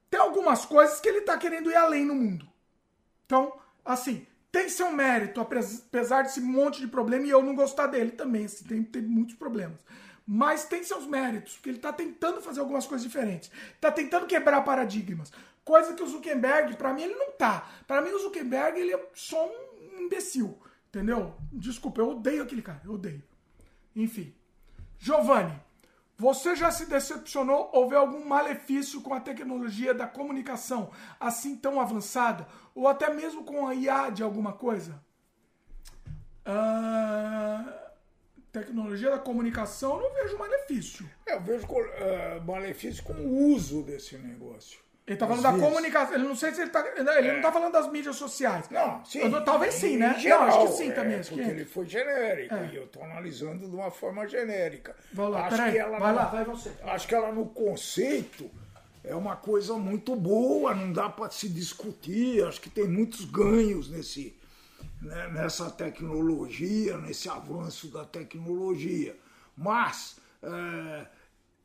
tem 0.08 0.20
algumas 0.20 0.64
coisas 0.64 1.00
que 1.00 1.08
ele 1.08 1.18
está 1.18 1.36
querendo 1.36 1.70
ir 1.70 1.74
além 1.74 2.04
no 2.04 2.14
mundo. 2.14 2.48
Então, 3.26 3.52
assim, 3.84 4.26
tem 4.52 4.68
seu 4.68 4.90
mérito, 4.90 5.40
apesar 5.40 6.22
desse 6.22 6.40
monte 6.40 6.80
de 6.80 6.88
problema, 6.88 7.26
e 7.26 7.30
eu 7.30 7.42
não 7.42 7.54
gostar 7.54 7.86
dele 7.86 8.10
também, 8.12 8.44
assim, 8.44 8.64
tem, 8.64 8.82
tem 8.82 9.02
muitos 9.02 9.34
problemas. 9.34 9.80
Mas 10.26 10.64
tem 10.64 10.82
seus 10.82 11.06
méritos, 11.06 11.54
porque 11.54 11.70
ele 11.70 11.78
está 11.78 11.92
tentando 11.92 12.40
fazer 12.40 12.60
algumas 12.60 12.86
coisas 12.86 13.04
diferentes. 13.04 13.50
Está 13.74 13.90
tentando 13.90 14.26
quebrar 14.26 14.62
paradigmas. 14.62 15.32
Coisa 15.64 15.94
que 15.94 16.02
o 16.02 16.06
Zuckerberg, 16.06 16.76
para 16.76 16.92
mim, 16.92 17.02
ele 17.02 17.14
não 17.14 17.32
tá. 17.32 17.68
Para 17.86 18.00
mim, 18.00 18.10
o 18.10 18.18
Zuckerberg, 18.18 18.78
ele 18.78 18.94
é 18.94 19.08
só 19.14 19.48
um 19.48 20.00
imbecil. 20.00 20.56
Entendeu? 20.90 21.34
Desculpa, 21.52 22.00
eu 22.00 22.10
odeio 22.10 22.42
aquele 22.42 22.62
cara. 22.62 22.82
Eu 22.84 22.94
odeio. 22.94 23.22
Enfim. 23.94 24.34
Giovanni, 24.98 25.58
você 26.18 26.54
já 26.54 26.70
se 26.70 26.84
decepcionou 26.86 27.70
ou 27.72 27.88
vê 27.88 27.96
algum 27.96 28.26
malefício 28.26 29.00
com 29.00 29.14
a 29.14 29.20
tecnologia 29.20 29.94
da 29.94 30.06
comunicação 30.06 30.90
assim 31.18 31.56
tão 31.56 31.80
avançada? 31.80 32.46
Ou 32.74 32.88
até 32.88 33.12
mesmo 33.14 33.44
com 33.44 33.66
a 33.66 33.74
IA 33.74 34.10
de 34.10 34.22
alguma 34.22 34.52
coisa? 34.52 35.00
Uh, 36.44 37.72
tecnologia 38.50 39.10
da 39.10 39.18
comunicação, 39.18 39.94
eu 39.96 40.02
não 40.02 40.14
vejo 40.14 40.36
malefício. 40.36 41.08
Eu 41.26 41.40
vejo 41.40 41.66
uh, 41.66 42.44
malefício 42.44 43.04
com 43.04 43.14
o 43.14 43.54
uso 43.54 43.82
desse 43.84 44.18
negócio. 44.18 44.80
Ele 45.10 45.18
tá 45.18 45.26
falando 45.26 45.38
Às 45.38 45.42
da 45.42 45.50
vezes. 45.50 45.66
comunicação. 45.66 46.14
Ele 46.14 46.28
não 46.28 46.36
sei 46.36 46.54
se 46.54 46.60
ele 46.60 46.70
tá. 46.70 46.86
Ele 46.96 47.28
é. 47.28 47.32
não 47.32 47.42
tá 47.42 47.50
falando 47.50 47.72
das 47.72 47.90
mídias 47.90 48.14
sociais. 48.14 48.70
Não, 48.70 49.04
sim. 49.04 49.18
Eu, 49.18 49.44
talvez 49.44 49.74
sim, 49.74 49.96
né? 49.96 50.16
Geral, 50.16 50.42
não, 50.42 50.48
acho 50.48 50.66
que 50.68 50.72
sim 50.84 50.90
é, 50.90 50.92
também. 50.92 51.18
Porque 51.18 51.34
que... 51.34 51.50
ele 51.50 51.64
foi 51.64 51.84
genérico. 51.84 52.54
É. 52.54 52.70
E 52.72 52.76
eu 52.76 52.86
tô 52.86 53.02
analisando 53.02 53.68
de 53.68 53.74
uma 53.74 53.90
forma 53.90 54.24
genérica. 54.28 54.94
Vai 55.12 55.28
lá, 55.28 55.46
acho 55.48 55.72
que 55.72 55.78
ela 55.78 55.98
vai 55.98 56.14
lá, 56.14 56.24
vai 56.26 56.44
você. 56.44 56.70
Acho 56.84 57.08
que 57.08 57.14
ela 57.16 57.32
no 57.32 57.46
conceito 57.46 58.48
é 59.02 59.12
uma 59.12 59.34
coisa 59.34 59.74
muito 59.74 60.14
boa, 60.14 60.76
não 60.76 60.92
dá 60.92 61.08
para 61.08 61.28
se 61.28 61.48
discutir. 61.48 62.44
Acho 62.44 62.60
que 62.60 62.70
tem 62.70 62.86
muitos 62.86 63.24
ganhos 63.24 63.90
nesse, 63.90 64.38
né, 65.02 65.26
nessa 65.32 65.72
tecnologia, 65.72 66.98
nesse 66.98 67.28
avanço 67.28 67.88
da 67.88 68.04
tecnologia. 68.04 69.16
Mas 69.56 70.20
é, 70.40 71.06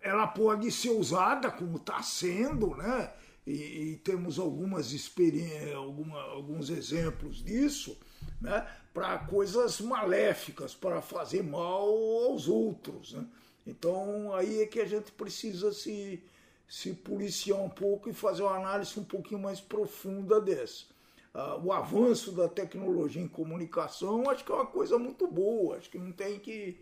ela 0.01 0.25
pode 0.25 0.71
ser 0.71 0.89
usada 0.89 1.51
como 1.51 1.77
está 1.77 2.01
sendo, 2.01 2.75
né? 2.75 3.11
E, 3.45 3.51
e 3.91 3.97
temos 3.97 4.39
algumas 4.39 4.91
experiências, 4.91 5.75
alguma, 5.75 6.19
alguns 6.21 6.69
exemplos 6.69 7.43
disso, 7.43 7.97
né, 8.41 8.67
para 8.93 9.19
coisas 9.19 9.79
maléficas, 9.79 10.73
para 10.73 11.01
fazer 11.01 11.43
mal 11.43 11.87
aos 12.27 12.47
outros. 12.47 13.13
Né? 13.13 13.25
Então 13.67 14.33
aí 14.33 14.61
é 14.61 14.65
que 14.65 14.79
a 14.79 14.85
gente 14.85 15.11
precisa 15.11 15.71
se, 15.71 16.23
se 16.67 16.93
policiar 16.93 17.61
um 17.61 17.69
pouco 17.69 18.09
e 18.09 18.13
fazer 18.13 18.41
uma 18.41 18.55
análise 18.55 18.99
um 18.99 19.03
pouquinho 19.03 19.39
mais 19.39 19.61
profunda 19.61 20.41
dessa. 20.41 20.85
Uh, 21.33 21.65
o 21.65 21.73
avanço 21.73 22.31
da 22.31 22.47
tecnologia 22.47 23.21
em 23.21 23.27
comunicação 23.27 24.29
acho 24.29 24.45
que 24.45 24.51
é 24.53 24.55
uma 24.55 24.65
coisa 24.65 24.97
muito 24.97 25.27
boa, 25.27 25.75
acho 25.75 25.89
que 25.89 25.97
não 25.97 26.13
tem 26.13 26.39
que. 26.39 26.79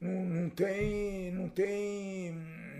não, 0.00 0.24
não, 0.24 0.50
tem, 0.50 1.30
não 1.32 1.48
tem 1.50 2.32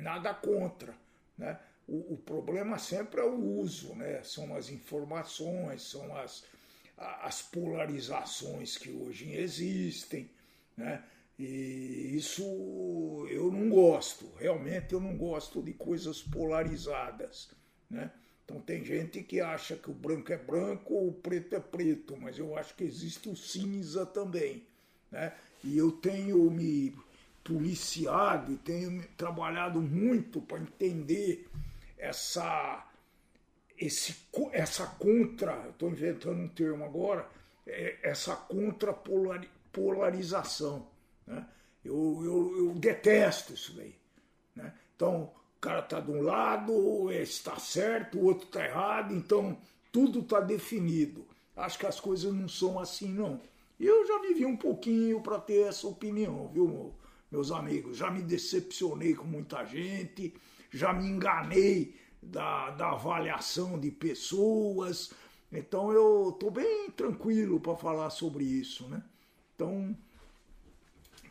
nada 0.03 0.33
contra. 0.33 0.95
Né? 1.37 1.61
O, 1.91 2.15
o, 2.15 2.17
problema 2.19 2.79
sempre 2.79 3.21
é 3.21 3.25
o 3.25 3.59
uso, 3.59 3.97
né? 3.97 4.23
são 4.23 4.55
as 4.55 4.71
informações, 4.71 5.83
são 5.83 6.17
as, 6.17 6.45
as 6.97 7.43
polarizações 7.43 8.79
que 8.79 8.93
hoje 8.93 9.33
existem. 9.33 10.31
Né? 10.77 11.03
E 11.37 12.15
isso 12.15 13.27
eu 13.29 13.51
não 13.51 13.69
gosto, 13.69 14.31
realmente 14.39 14.93
eu 14.93 15.01
não 15.01 15.17
gosto 15.17 15.61
de 15.61 15.73
coisas 15.73 16.23
polarizadas. 16.23 17.51
Né? 17.91 18.09
Então 18.45 18.61
tem 18.61 18.85
gente 18.85 19.21
que 19.25 19.41
acha 19.41 19.75
que 19.75 19.91
o 19.91 19.95
branco 19.95 20.33
é 20.33 20.39
branco 20.39 20.95
ou 20.95 21.09
o 21.09 21.13
preto 21.13 21.57
é 21.57 21.61
preto, 21.61 22.17
mas 22.17 22.39
eu 22.39 22.57
acho 22.57 22.77
que 22.77 22.85
existe 22.85 23.29
o 23.29 23.35
cinza 23.35 24.07
também. 24.07 24.65
Né? 25.11 25.33
E 25.65 25.77
eu 25.77 25.91
tenho 25.91 26.49
me 26.53 26.95
policiado 27.43 28.53
e 28.53 28.57
tenho 28.57 29.03
trabalhado 29.17 29.83
muito 29.83 30.41
para 30.41 30.61
entender 30.61 31.49
essa, 32.01 32.85
esse, 33.79 34.17
essa 34.53 34.87
contra, 34.87 35.69
estou 35.69 35.91
inventando 35.91 36.41
um 36.41 36.49
termo 36.49 36.85
agora, 36.85 37.29
é, 37.67 37.99
essa 38.03 38.35
contrapolarização. 38.35 40.89
Né? 41.27 41.47
Eu, 41.85 42.23
eu, 42.25 42.59
eu 42.59 42.75
detesto 42.75 43.53
isso 43.55 43.75
daí. 43.75 43.95
Né? 44.55 44.73
Então, 44.97 45.33
o 45.57 45.61
cara 45.61 45.81
está 45.81 46.01
de 46.01 46.11
um 46.11 46.23
lado, 46.23 47.13
está 47.13 47.59
certo, 47.59 48.19
o 48.19 48.25
outro 48.25 48.47
está 48.47 48.65
errado, 48.65 49.15
então 49.15 49.59
tudo 49.93 50.21
está 50.21 50.41
definido. 50.41 51.27
acho 51.57 51.79
que 51.79 51.87
as 51.87 52.01
coisas 52.01 52.33
não 52.33 52.49
são 52.49 52.79
assim, 52.79 53.09
não. 53.09 53.41
Eu 53.79 54.07
já 54.07 54.21
vivi 54.21 54.45
um 54.45 54.57
pouquinho 54.57 55.21
para 55.21 55.39
ter 55.39 55.69
essa 55.69 55.87
opinião, 55.87 56.49
viu, 56.49 56.95
meus 57.31 57.51
amigos? 57.51 57.97
Já 57.97 58.11
me 58.11 58.23
decepcionei 58.23 59.15
com 59.15 59.25
muita 59.25 59.65
gente, 59.65 60.35
já 60.71 60.93
me 60.93 61.07
enganei 61.07 61.95
da, 62.23 62.71
da 62.71 62.91
avaliação 62.91 63.79
de 63.79 63.91
pessoas. 63.91 65.13
Então 65.53 65.93
eu 65.93 66.31
estou 66.31 66.51
bem 66.51 66.91
tranquilo 66.91 67.59
para 67.61 67.77
falar 67.77 68.11
sobre 68.11 68.45
isso, 68.45 68.87
né? 68.89 69.03
Então, 69.55 69.97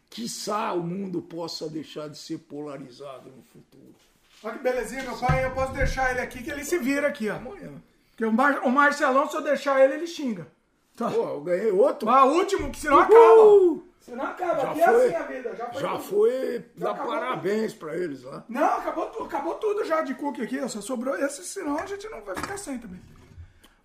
quiçá 0.10 0.74
o 0.74 0.84
mundo 0.84 1.22
possa 1.22 1.70
deixar 1.70 2.10
de 2.10 2.18
ser 2.18 2.40
polarizado 2.40 3.30
no 3.30 3.42
futuro. 3.44 3.96
Olha 4.44 4.58
que 4.58 4.64
belezinha, 4.64 5.04
meu 5.04 5.18
pai. 5.18 5.44
Eu 5.46 5.52
posso 5.52 5.74
deixar 5.74 6.12
ele 6.12 6.22
aqui, 6.22 6.44
que 6.44 6.50
ele 6.52 6.64
se 6.64 6.78
vira 6.78 7.08
aqui, 7.08 7.30
ó. 7.30 7.36
Amanhã. 7.36 7.82
Porque 8.12 8.26
o, 8.26 8.32
Mar 8.32 8.62
o 8.64 8.70
Marcelão, 8.70 9.30
se 9.30 9.36
eu 9.36 9.42
deixar 9.42 9.82
ele, 9.84 9.96
ele 9.96 10.08
xinga. 10.08 10.48
Tá. 10.96 11.10
Pô, 11.10 11.24
eu 11.30 11.42
ganhei 11.42 11.72
outro. 11.72 12.10
Ah, 12.10 12.26
último, 12.26 12.70
que 12.72 12.80
senão 12.80 12.98
Uhul. 12.98 13.04
acaba. 13.06 13.89
Senão 14.00 14.26
acaba. 14.26 14.62
Já 14.62 14.72
aqui 14.72 14.82
foi, 14.82 14.92
é 14.92 15.08
assim 15.08 15.16
a 15.16 15.24
vida. 15.24 15.56
Já 15.56 15.66
foi, 15.68 15.82
já 15.82 16.00
foi 16.00 16.72
já 16.76 16.94
dar 16.94 17.06
parabéns 17.06 17.74
para 17.74 17.96
eles 17.96 18.24
lá. 18.24 18.44
Não, 18.48 18.78
acabou, 18.78 19.24
acabou 19.24 19.56
tudo 19.56 19.84
já 19.86 20.02
de 20.02 20.16
cookie 20.16 20.42
aqui. 20.42 20.68
Só 20.70 20.82
sobrou 20.82 21.16
esse, 21.18 21.44
senão 21.44 21.78
a 21.78 21.86
gente 21.86 22.08
não 22.10 22.22
vai 22.22 22.36
ficar 22.36 22.58
sem 22.58 22.80
também. 22.80 23.02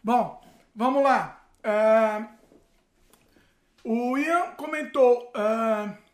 Bom, 0.02 0.40
vamos 0.74 1.02
lá. 1.02 1.44
É... 1.62 2.24
O 3.84 4.16
Ian 4.16 4.52
comentou. 4.56 5.32
É... 5.34 6.04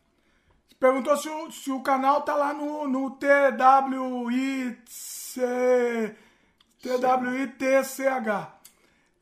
Perguntou 0.78 1.16
se 1.16 1.28
o, 1.28 1.50
se 1.50 1.70
o 1.70 1.82
canal 1.82 2.22
tá 2.22 2.34
lá 2.34 2.54
no, 2.54 2.88
no 2.88 3.10
TWIC. 3.10 4.80
TWITCH. 6.80 8.48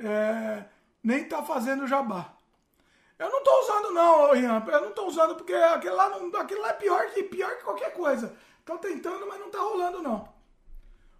É, 0.00 0.64
nem 1.02 1.24
tá 1.24 1.42
fazendo 1.42 1.86
jabá. 1.86 2.37
Eu 3.18 3.30
não 3.30 3.42
tô 3.42 3.60
usando 3.62 3.92
não, 3.92 4.36
Ian. 4.36 4.64
Eu 4.66 4.80
não 4.82 4.92
tô 4.92 5.06
usando 5.06 5.34
porque 5.34 5.52
aquele 5.52 5.94
lá, 5.94 6.08
não, 6.08 6.40
aquele 6.40 6.60
lá 6.60 6.70
é 6.70 6.74
pior 6.74 7.10
que, 7.10 7.22
pior 7.24 7.56
que 7.56 7.64
qualquer 7.64 7.92
coisa. 7.92 8.34
Tô 8.64 8.78
tentando, 8.78 9.26
mas 9.26 9.40
não 9.40 9.50
tá 9.50 9.58
rolando 9.58 10.02
não. 10.02 10.28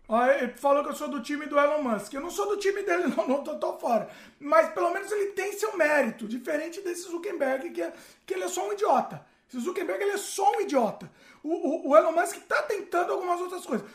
Ó, 0.08 0.24
ele 0.26 0.52
falou 0.52 0.82
que 0.82 0.90
eu 0.90 0.94
sou 0.94 1.08
do 1.08 1.20
time 1.20 1.46
do 1.46 1.58
Elon 1.58 1.82
Musk. 1.82 2.14
Eu 2.14 2.20
não 2.20 2.30
sou 2.30 2.48
do 2.48 2.56
time 2.56 2.82
dele, 2.82 3.08
não, 3.14 3.26
não 3.26 3.44
tô, 3.44 3.56
tô 3.56 3.78
fora. 3.78 4.08
Mas 4.38 4.70
pelo 4.72 4.90
menos 4.90 5.10
ele 5.12 5.32
tem 5.32 5.52
seu 5.52 5.76
mérito, 5.76 6.28
diferente 6.28 6.80
desse 6.80 7.02
Zuckerberg, 7.10 7.70
que, 7.70 7.82
é, 7.82 7.92
que 8.24 8.34
ele 8.34 8.44
é 8.44 8.48
só 8.48 8.66
um 8.66 8.72
idiota. 8.72 9.26
Esse 9.48 9.60
Zuckerberg 9.60 10.02
ele 10.02 10.12
é 10.12 10.18
só 10.18 10.50
um 10.56 10.60
idiota. 10.60 11.10
O, 11.42 11.50
o, 11.50 11.90
o 11.90 11.96
Elon 11.96 12.12
Musk 12.12 12.36
está 12.36 12.62
tentando 12.62 13.12
algumas 13.12 13.40
outras 13.40 13.66
coisas. 13.66 13.86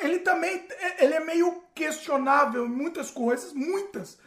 Ele 0.00 0.18
também 0.20 0.66
ele 0.98 1.14
é 1.14 1.20
meio 1.20 1.62
questionável 1.72 2.66
em 2.66 2.68
muitas 2.68 3.10
coisas, 3.10 3.52
muitas. 3.52 4.18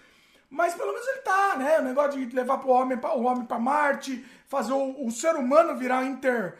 Mas 0.51 0.75
pelo 0.75 0.91
menos 0.91 1.07
ele 1.07 1.19
tá, 1.19 1.55
né? 1.55 1.79
O 1.79 1.83
negócio 1.83 2.19
de 2.19 2.35
levar 2.35 2.57
pro 2.57 2.71
homem, 2.71 2.99
o 3.01 3.23
homem 3.23 3.45
para 3.45 3.57
Marte, 3.57 4.23
fazer 4.49 4.73
o, 4.73 5.05
o, 5.05 5.09
ser 5.09 5.33
humano 5.37 5.77
virar 5.77 6.03
inter, 6.03 6.57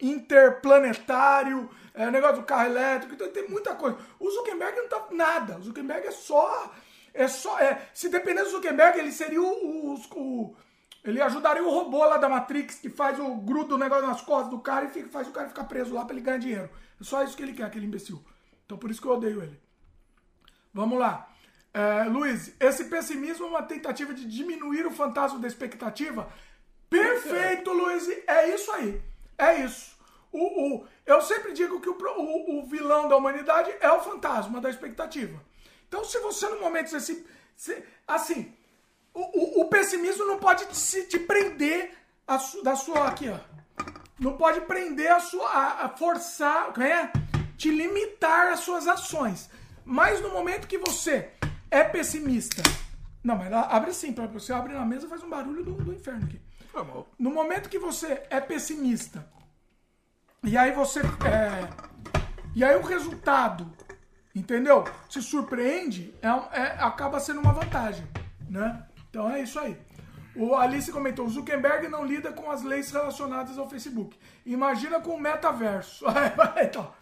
interplanetário, 0.00 1.68
é, 1.92 2.08
o 2.08 2.10
negócio 2.10 2.36
do 2.36 2.44
carro 2.44 2.64
elétrico, 2.64 3.12
então 3.12 3.30
tem 3.30 3.46
muita 3.46 3.74
coisa. 3.74 3.98
O 4.18 4.30
Zuckerberg 4.30 4.78
não 4.78 4.88
tá 4.88 5.06
nada. 5.10 5.58
O 5.58 5.62
Zuckerberg 5.62 6.06
é 6.06 6.10
só. 6.10 6.72
É 7.12 7.28
só. 7.28 7.58
É, 7.60 7.86
se 7.92 8.08
dependesse 8.08 8.46
do 8.46 8.56
Zuckerberg, 8.56 8.98
ele 8.98 9.12
seria 9.12 9.42
o, 9.42 9.92
o, 9.92 9.94
o 10.16 10.56
ele 11.04 11.20
ajudaria 11.20 11.62
o 11.62 11.70
robô 11.70 12.02
lá 12.02 12.16
da 12.16 12.30
Matrix, 12.30 12.76
que 12.76 12.88
faz 12.88 13.20
o 13.20 13.34
grudo 13.34 13.74
o 13.74 13.78
negócio 13.78 14.06
nas 14.06 14.22
costas 14.22 14.50
do 14.50 14.58
cara 14.58 14.86
e 14.86 14.88
fica, 14.88 15.10
faz 15.10 15.28
o 15.28 15.32
cara 15.32 15.48
ficar 15.48 15.64
preso 15.64 15.92
lá 15.92 16.02
pra 16.02 16.16
ele 16.16 16.24
ganhar 16.24 16.38
dinheiro. 16.38 16.70
É 16.98 17.04
só 17.04 17.22
isso 17.22 17.36
que 17.36 17.42
ele 17.42 17.52
quer, 17.52 17.64
aquele 17.64 17.84
imbecil. 17.84 18.24
Então 18.64 18.78
por 18.78 18.90
isso 18.90 19.02
que 19.02 19.06
eu 19.06 19.12
odeio 19.12 19.42
ele. 19.42 19.60
Vamos 20.72 20.98
lá. 20.98 21.28
É, 21.74 22.04
Luiz, 22.04 22.54
esse 22.60 22.84
pessimismo 22.84 23.46
é 23.46 23.48
uma 23.48 23.62
tentativa 23.64 24.14
de 24.14 24.24
diminuir 24.24 24.86
o 24.86 24.92
fantasma 24.92 25.40
da 25.40 25.48
expectativa? 25.48 26.32
Perfeito, 26.88 27.72
Luiz. 27.72 28.08
É 28.28 28.54
isso 28.54 28.70
aí. 28.70 29.02
É 29.36 29.56
isso. 29.56 29.98
O, 30.30 30.38
o, 30.76 30.86
eu 31.04 31.20
sempre 31.20 31.52
digo 31.52 31.80
que 31.80 31.88
o, 31.88 31.96
o, 31.96 32.60
o 32.60 32.66
vilão 32.66 33.08
da 33.08 33.16
humanidade 33.16 33.74
é 33.80 33.90
o 33.90 34.00
fantasma 34.00 34.60
da 34.60 34.70
expectativa. 34.70 35.42
Então, 35.88 36.04
se 36.04 36.20
você 36.20 36.48
no 36.48 36.60
momento. 36.60 36.88
Se, 37.00 37.26
se, 37.56 37.84
assim, 38.06 38.54
o, 39.12 39.62
o, 39.62 39.68
pessimismo 39.68 40.24
não 40.24 40.38
pode 40.38 40.64
se, 40.76 41.08
te 41.08 41.18
prender 41.18 41.92
a 42.24 42.38
da 42.62 42.76
sua. 42.76 43.08
Aqui, 43.08 43.28
ó. 43.28 43.38
Não 44.20 44.36
pode 44.36 44.60
prender 44.60 45.10
a 45.10 45.18
sua. 45.18 45.48
A, 45.48 45.86
a 45.86 45.88
forçar. 45.88 46.72
É? 46.80 47.10
Te 47.56 47.68
limitar 47.70 48.52
as 48.52 48.60
suas 48.60 48.86
ações. 48.86 49.50
Mas 49.84 50.20
no 50.20 50.30
momento 50.30 50.68
que 50.68 50.78
você 50.78 51.32
é 51.70 51.84
pessimista. 51.84 52.62
Não, 53.22 53.36
mas 53.36 53.52
abre 53.52 53.90
assim, 53.90 54.14
você 54.32 54.52
abrir 54.52 54.74
na 54.74 54.84
mesa 54.84 55.08
faz 55.08 55.22
um 55.22 55.30
barulho 55.30 55.64
do, 55.64 55.72
do 55.72 55.92
inferno 55.92 56.24
aqui. 56.24 56.40
No 57.18 57.30
momento 57.30 57.68
que 57.68 57.78
você 57.78 58.22
é 58.28 58.40
pessimista, 58.40 59.26
e 60.42 60.58
aí 60.58 60.72
você. 60.72 61.00
É, 61.00 61.68
e 62.54 62.62
aí 62.62 62.76
o 62.76 62.82
resultado, 62.82 63.72
entendeu? 64.34 64.84
Se 65.08 65.22
surpreende, 65.22 66.14
é, 66.20 66.28
é, 66.60 66.62
acaba 66.80 67.18
sendo 67.18 67.40
uma 67.40 67.52
vantagem, 67.52 68.06
né? 68.48 68.86
Então 69.08 69.30
é 69.30 69.42
isso 69.42 69.58
aí. 69.58 69.78
O 70.36 70.54
Alice 70.54 70.92
comentou: 70.92 71.28
Zuckerberg 71.28 71.88
não 71.88 72.04
lida 72.04 72.32
com 72.32 72.50
as 72.50 72.62
leis 72.62 72.90
relacionadas 72.90 73.56
ao 73.56 73.70
Facebook. 73.70 74.18
Imagina 74.44 75.00
com 75.00 75.14
o 75.14 75.20
metaverso. 75.20 76.04
então, 76.62 76.92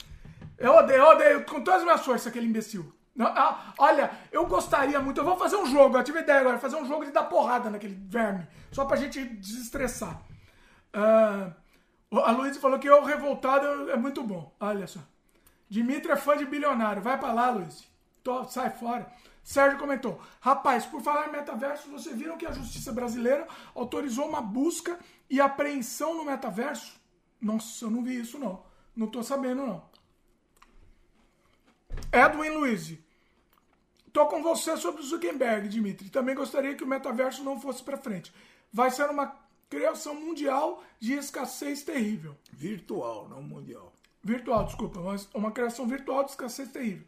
eu 0.58 0.74
odeio, 0.74 0.98
eu 0.98 1.06
odeio 1.06 1.44
com 1.44 1.62
todas 1.62 1.80
as 1.80 1.84
minhas 1.84 2.04
forças 2.04 2.28
aquele 2.28 2.46
imbecil. 2.46 2.94
Ah, 3.18 3.74
olha, 3.78 4.10
eu 4.30 4.46
gostaria 4.46 4.98
muito. 5.00 5.20
Eu 5.20 5.24
vou 5.24 5.36
fazer 5.36 5.56
um 5.56 5.66
jogo. 5.66 5.96
Eu 5.96 6.04
tive 6.04 6.20
ideia 6.20 6.40
agora, 6.40 6.58
fazer 6.58 6.76
um 6.76 6.86
jogo 6.86 7.04
de 7.04 7.10
dar 7.10 7.24
porrada 7.24 7.68
naquele 7.68 7.94
verme, 7.94 8.46
só 8.70 8.84
pra 8.84 8.96
gente 8.96 9.22
desestressar. 9.24 10.20
Uh, 10.94 12.18
a 12.18 12.30
Luísa 12.32 12.60
falou 12.60 12.78
que 12.78 12.88
eu 12.88 13.04
revoltado 13.04 13.90
é 13.90 13.96
muito 13.96 14.22
bom. 14.22 14.54
Olha 14.60 14.86
só. 14.86 15.00
Dimitri 15.68 16.12
é 16.12 16.16
fã 16.16 16.36
de 16.36 16.44
bilionário. 16.44 17.02
Vai 17.02 17.18
pra 17.18 17.32
lá, 17.32 17.50
Luiz. 17.50 17.88
Sai 18.48 18.70
fora. 18.70 19.10
Sérgio 19.42 19.78
comentou: 19.78 20.20
Rapaz, 20.40 20.86
por 20.86 21.02
falar 21.02 21.28
em 21.28 21.32
metaverso, 21.32 21.90
vocês 21.90 22.16
viram 22.16 22.38
que 22.38 22.46
a 22.46 22.52
justiça 22.52 22.92
brasileira 22.92 23.46
autorizou 23.74 24.28
uma 24.28 24.40
busca 24.40 24.98
e 25.28 25.40
apreensão 25.40 26.14
no 26.14 26.24
metaverso? 26.24 27.00
Nossa, 27.40 27.84
eu 27.84 27.90
não 27.90 28.04
vi 28.04 28.20
isso 28.20 28.38
não. 28.38 28.62
Não 28.94 29.06
tô 29.06 29.22
sabendo 29.22 29.66
não. 29.66 29.82
Edwin 32.12 32.50
Luiz. 32.50 32.98
Tô 34.12 34.26
com 34.26 34.42
você 34.42 34.76
sobre 34.76 35.00
o 35.00 35.04
Zuckerberg, 35.04 35.68
Dimitri. 35.68 36.10
Também 36.10 36.34
gostaria 36.34 36.74
que 36.74 36.84
o 36.84 36.86
metaverso 36.86 37.42
não 37.42 37.60
fosse 37.60 37.82
para 37.82 37.96
frente. 37.96 38.32
Vai 38.72 38.90
ser 38.90 39.08
uma 39.08 39.34
criação 39.70 40.14
mundial 40.14 40.84
de 41.00 41.14
escassez 41.14 41.82
terrível. 41.82 42.36
Virtual, 42.52 43.28
não 43.28 43.42
mundial. 43.42 43.92
Virtual, 44.22 44.64
desculpa, 44.64 45.00
mas 45.00 45.28
uma 45.34 45.50
criação 45.50 45.86
virtual 45.86 46.24
de 46.24 46.30
escassez 46.30 46.70
terrível. 46.70 47.06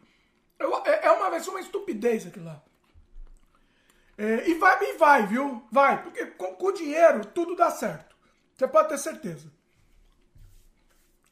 É, 0.58 1.06
é 1.06 1.10
uma, 1.10 1.38
ser 1.38 1.50
uma 1.50 1.60
estupidez 1.60 2.26
aquilo 2.26 2.46
lá. 2.46 2.62
É, 4.16 4.48
e 4.48 4.54
vai, 4.54 4.82
e 4.82 4.96
vai, 4.96 5.26
viu? 5.26 5.62
Vai, 5.70 6.02
porque 6.02 6.26
com, 6.26 6.54
com 6.54 6.66
o 6.66 6.72
dinheiro 6.72 7.26
tudo 7.26 7.54
dá 7.54 7.70
certo. 7.70 8.16
Você 8.54 8.66
pode 8.66 8.88
ter 8.88 8.98
certeza. 8.98 9.52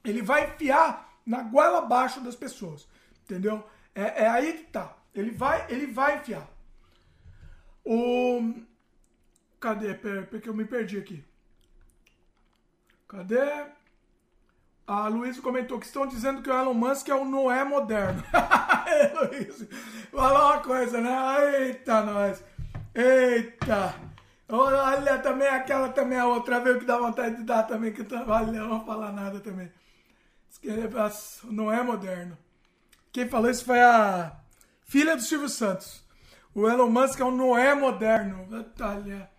Ele 0.05 0.20
vai 0.20 0.51
enfiar 0.51 1.16
na 1.24 1.43
goela 1.43 1.78
abaixo 1.78 2.20
das 2.20 2.36
pessoas. 2.36 2.86
Entendeu? 3.24 3.65
É, 3.94 4.24
é 4.24 4.28
aí 4.28 4.53
que 4.55 4.65
tá. 4.65 4.97
Ele 5.14 5.30
vai, 5.30 5.66
ele 5.68 5.86
vai 5.86 6.18
enfiar. 6.18 6.48
O. 7.84 8.55
Cadê? 9.60 9.94
Pera, 9.94 10.22
porque 10.22 10.48
eu 10.48 10.55
me 10.55 10.64
perdi 10.64 10.98
aqui. 10.98 11.24
Cadê? 13.06 13.66
A 14.86 15.06
Luiz 15.09 15.39
comentou 15.39 15.78
que 15.78 15.86
estão 15.86 16.06
dizendo 16.06 16.43
que 16.43 16.51
o 16.51 16.52
Elon 16.52 16.74
Musk 16.74 17.09
é 17.09 17.14
o 17.14 17.24
Noé 17.24 17.62
moderno. 17.62 18.22
Luiz, 19.30 19.66
fala 20.10 20.55
uma 20.55 20.62
coisa, 20.62 21.01
né? 21.01 21.66
Eita, 21.66 22.02
nós. 22.02 22.44
Eita. 22.94 23.94
Olha, 24.48 25.18
também 25.18 25.48
aquela 25.48 25.89
também 25.89 26.18
a 26.18 26.26
outra 26.26 26.60
vez 26.60 26.78
que 26.78 26.84
dá 26.84 26.98
vontade 26.98 27.36
de 27.36 27.43
dar 27.43 27.62
também, 27.62 27.93
que 27.93 28.05
tá, 28.05 28.24
olha, 28.26 28.52
não 28.52 28.68
vou 28.68 28.84
falar 28.84 29.12
nada 29.12 29.40
também. 29.40 29.72
Não 31.44 31.72
é 31.72 31.82
moderno. 31.82 32.36
Quem 33.10 33.28
falou 33.28 33.51
isso 33.51 33.64
foi 33.64 33.80
a 33.80 34.41
filha 34.93 35.16
do 35.16 35.23
Silvio 35.23 35.48
Santos. 35.48 36.05
O 36.55 36.69
Elon 36.69 36.90
Musk 36.90 37.19
é 37.19 37.24
um 37.24 37.31
Noé 37.31 37.74
moderno. 37.74 38.44
Batalha. 38.44 39.31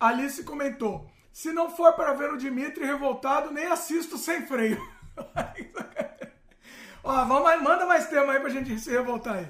Alice 0.00 0.42
comentou: 0.42 1.08
se 1.32 1.52
não 1.52 1.70
for 1.70 1.92
para 1.92 2.12
ver 2.14 2.32
o 2.32 2.36
Dimitri 2.36 2.84
revoltado, 2.84 3.52
nem 3.52 3.66
assisto 3.66 4.18
sem 4.18 4.44
freio. 4.48 4.82
Ó, 7.04 7.24
vamos, 7.24 7.62
manda 7.62 7.86
mais 7.86 8.08
tema 8.08 8.32
aí 8.32 8.40
pra 8.40 8.50
gente 8.50 8.76
se 8.80 8.90
revoltar 8.90 9.36
aí. 9.36 9.48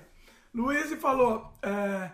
Luiz 0.55 0.93
falou: 1.01 1.51
é, 1.63 2.11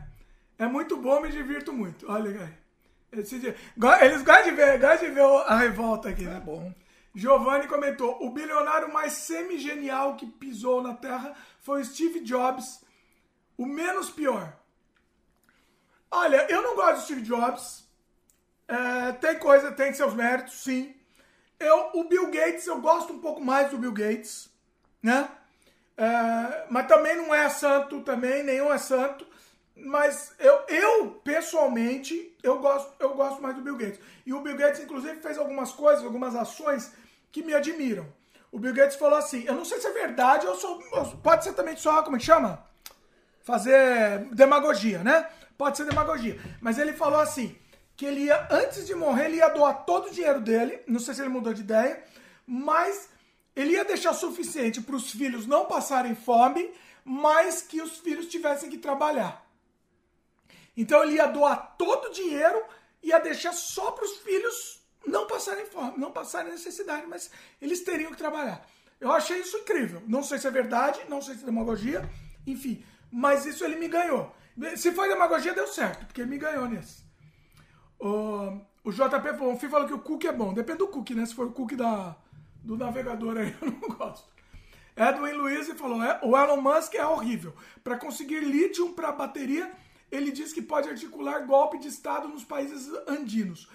é 0.60 0.66
muito 0.68 0.96
bom, 0.96 1.20
me 1.20 1.30
divirto 1.30 1.72
muito. 1.72 2.08
Olha 2.08 2.66
eles 3.10 4.22
gostam 4.22 4.44
de 4.44 4.50
ver, 4.52 4.78
gostam 4.78 5.08
de 5.08 5.14
ver 5.14 5.24
a 5.46 5.56
revolta 5.56 6.10
aqui, 6.10 6.24
né? 6.24 6.36
É 6.36 6.40
bom. 6.40 6.72
Giovanni 7.16 7.66
comentou: 7.66 8.22
o 8.22 8.30
bilionário 8.30 8.92
mais 8.92 9.14
semi-genial 9.14 10.16
que 10.16 10.26
pisou 10.26 10.82
na 10.82 10.92
Terra 10.92 11.34
foi 11.62 11.82
Steve 11.82 12.20
Jobs, 12.20 12.84
o 13.56 13.64
menos 13.64 14.10
pior. 14.10 14.54
Olha, 16.10 16.46
eu 16.50 16.60
não 16.60 16.76
gosto 16.76 16.98
de 16.98 17.04
Steve 17.04 17.22
Jobs. 17.22 17.88
É, 18.68 19.12
tem 19.12 19.38
coisa, 19.38 19.72
tem 19.72 19.94
seus 19.94 20.12
méritos, 20.12 20.62
sim. 20.62 20.94
Eu, 21.58 21.92
o 21.94 22.04
Bill 22.04 22.30
Gates, 22.30 22.66
eu 22.66 22.82
gosto 22.82 23.14
um 23.14 23.18
pouco 23.18 23.42
mais 23.42 23.70
do 23.70 23.78
Bill 23.78 23.92
Gates, 23.92 24.50
né? 25.02 25.26
É, 25.96 26.66
mas 26.68 26.86
também 26.86 27.16
não 27.16 27.34
é 27.34 27.48
santo, 27.48 28.02
também, 28.02 28.42
nenhum 28.42 28.70
é 28.70 28.76
santo. 28.76 29.26
Mas 29.74 30.34
eu, 30.38 30.54
eu, 30.68 31.10
pessoalmente, 31.24 32.36
eu 32.42 32.58
gosto, 32.58 32.92
eu 32.98 33.14
gosto 33.14 33.40
mais 33.40 33.56
do 33.56 33.62
Bill 33.62 33.76
Gates. 33.76 34.00
E 34.26 34.34
o 34.34 34.40
Bill 34.42 34.56
Gates, 34.56 34.80
inclusive, 34.80 35.20
fez 35.20 35.38
algumas 35.38 35.72
coisas, 35.72 36.04
algumas 36.04 36.34
ações 36.34 36.92
que 37.36 37.42
me 37.42 37.52
admiram. 37.52 38.10
O 38.50 38.58
Bill 38.58 38.72
Gates 38.72 38.96
falou 38.96 39.18
assim: 39.18 39.44
eu 39.44 39.52
não 39.52 39.66
sei 39.66 39.78
se 39.78 39.86
é 39.86 39.92
verdade, 39.92 40.46
ou 40.46 40.54
sou, 40.54 40.80
pode 41.22 41.44
ser 41.44 41.52
também 41.52 41.76
só, 41.76 42.02
como 42.02 42.16
é 42.16 42.18
que 42.18 42.24
chama? 42.24 42.66
Fazer 43.42 44.24
demagogia, 44.32 45.02
né? 45.04 45.28
Pode 45.58 45.76
ser 45.76 45.84
demagogia. 45.84 46.40
Mas 46.62 46.78
ele 46.78 46.94
falou 46.94 47.20
assim: 47.20 47.54
que 47.94 48.06
ele 48.06 48.20
ia, 48.20 48.48
antes 48.50 48.86
de 48.86 48.94
morrer, 48.94 49.26
ele 49.26 49.36
ia 49.36 49.50
doar 49.50 49.84
todo 49.84 50.06
o 50.06 50.10
dinheiro 50.10 50.40
dele. 50.40 50.80
Não 50.86 50.98
sei 50.98 51.12
se 51.12 51.20
ele 51.20 51.28
mudou 51.28 51.52
de 51.52 51.60
ideia, 51.60 52.02
mas 52.46 53.10
ele 53.54 53.72
ia 53.72 53.84
deixar 53.84 54.14
suficiente 54.14 54.80
para 54.80 54.96
os 54.96 55.10
filhos 55.10 55.46
não 55.46 55.66
passarem 55.66 56.14
fome, 56.14 56.72
mas 57.04 57.60
que 57.60 57.82
os 57.82 57.98
filhos 57.98 58.28
tivessem 58.28 58.70
que 58.70 58.78
trabalhar. 58.78 59.46
Então 60.74 61.02
ele 61.02 61.16
ia 61.16 61.26
doar 61.26 61.76
todo 61.76 62.06
o 62.06 62.12
dinheiro 62.12 62.64
e 63.02 63.08
ia 63.08 63.18
deixar 63.18 63.52
só 63.52 63.90
para 63.90 64.06
os 64.06 64.16
filhos 64.20 64.75
não 65.06 65.26
passarem 65.26 65.66
fome, 65.66 65.98
não 65.98 66.10
passarem 66.12 66.50
necessidade, 66.52 67.06
mas 67.06 67.30
eles 67.60 67.82
teriam 67.82 68.10
que 68.10 68.18
trabalhar. 68.18 68.66
Eu 69.00 69.12
achei 69.12 69.40
isso 69.40 69.56
incrível. 69.58 70.02
Não 70.06 70.22
sei 70.22 70.38
se 70.38 70.46
é 70.46 70.50
verdade, 70.50 71.00
não 71.08 71.20
sei 71.20 71.34
se 71.34 71.42
é 71.42 71.46
demagogia, 71.46 72.08
enfim, 72.46 72.84
mas 73.10 73.46
isso 73.46 73.64
ele 73.64 73.76
me 73.76 73.88
ganhou. 73.88 74.34
Se 74.76 74.92
foi 74.92 75.08
demagogia, 75.08 75.54
deu 75.54 75.66
certo, 75.66 76.06
porque 76.06 76.22
ele 76.22 76.30
me 76.30 76.38
ganhou 76.38 76.66
nesse. 76.68 77.04
O, 77.98 78.60
o 78.84 78.92
JP 78.92 79.32
Bonfim 79.38 79.68
falou 79.68 79.86
que 79.86 79.94
o 79.94 79.98
cookie 79.98 80.28
é 80.28 80.32
bom. 80.32 80.52
Depende 80.52 80.78
do 80.78 80.88
cookie, 80.88 81.14
né? 81.14 81.26
Se 81.26 81.34
for 81.34 81.46
o 81.46 81.52
cookie 81.52 81.76
da, 81.76 82.16
do 82.62 82.76
navegador 82.76 83.36
aí, 83.36 83.54
eu 83.60 83.70
não 83.70 83.88
gosto. 83.96 84.26
Edwin 84.96 85.32
Luiz 85.32 85.68
falou: 85.72 86.02
é, 86.02 86.18
o 86.22 86.36
Elon 86.36 86.60
Musk 86.60 86.94
é 86.94 87.06
horrível. 87.06 87.54
Para 87.84 87.98
conseguir 87.98 88.40
lítio 88.40 88.94
para 88.94 89.12
bateria, 89.12 89.70
ele 90.10 90.30
diz 90.30 90.52
que 90.52 90.62
pode 90.62 90.88
articular 90.88 91.46
golpe 91.46 91.78
de 91.78 91.88
Estado 91.88 92.28
nos 92.28 92.44
países 92.44 92.90
andinos, 93.06 93.68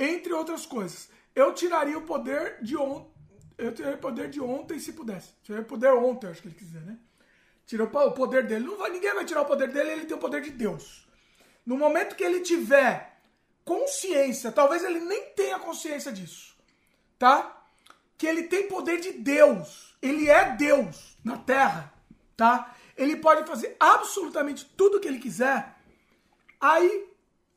entre 0.00 0.32
outras 0.32 0.64
coisas. 0.64 1.10
Eu 1.34 1.52
tiraria 1.54 1.98
o 1.98 2.02
poder 2.02 2.58
de 2.62 2.76
ontem. 2.76 3.12
Eu 3.58 3.72
tiraria 3.72 3.98
o 3.98 4.00
poder 4.00 4.30
de 4.30 4.40
ontem 4.40 4.80
se 4.80 4.92
pudesse. 4.92 5.34
Tiraria 5.42 5.64
o 5.64 5.68
poder 5.68 5.92
ontem, 5.92 6.28
acho 6.28 6.40
que 6.40 6.48
ele 6.48 6.54
quis 6.54 6.66
dizer, 6.68 6.80
né? 6.80 6.98
Tirou 7.66 7.86
o 7.86 8.12
poder 8.12 8.46
dele. 8.46 8.64
Não 8.64 8.78
vai, 8.78 8.90
ninguém 8.90 9.14
vai 9.14 9.24
tirar 9.24 9.42
o 9.42 9.46
poder 9.46 9.70
dele, 9.70 9.90
ele 9.90 10.06
tem 10.06 10.16
o 10.16 10.20
poder 10.20 10.40
de 10.40 10.50
Deus. 10.50 11.06
No 11.64 11.76
momento 11.76 12.16
que 12.16 12.24
ele 12.24 12.40
tiver 12.40 13.20
consciência, 13.64 14.50
talvez 14.50 14.82
ele 14.82 15.00
nem 15.00 15.26
tenha 15.34 15.58
consciência 15.58 16.10
disso, 16.10 16.56
tá? 17.18 17.64
Que 18.18 18.26
ele 18.26 18.44
tem 18.44 18.66
poder 18.66 18.98
de 18.98 19.12
Deus. 19.12 19.96
Ele 20.02 20.28
é 20.28 20.56
Deus 20.56 21.16
na 21.22 21.36
Terra, 21.36 21.94
tá? 22.36 22.74
Ele 22.96 23.16
pode 23.16 23.46
fazer 23.46 23.76
absolutamente 23.78 24.64
tudo 24.76 24.96
o 24.96 25.00
que 25.00 25.06
ele 25.06 25.20
quiser. 25.20 25.76
Aí, 26.60 27.09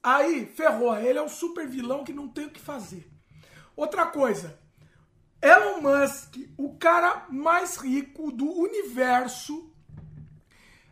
aí, 0.04 0.46
ferrou. 0.46 0.96
Ele 0.98 1.18
é 1.18 1.22
um 1.24 1.30
super 1.30 1.68
vilão 1.68 2.04
que 2.04 2.14
não 2.14 2.28
tem 2.28 2.46
o 2.46 2.50
que 2.52 2.60
fazer. 2.60 3.10
Outra 3.76 4.06
coisa, 4.06 4.60
Elon 5.42 5.82
Musk, 5.82 6.36
o 6.58 6.76
cara 6.76 7.26
mais 7.30 7.78
rico 7.78 8.32
do 8.32 8.46
universo. 8.46 9.74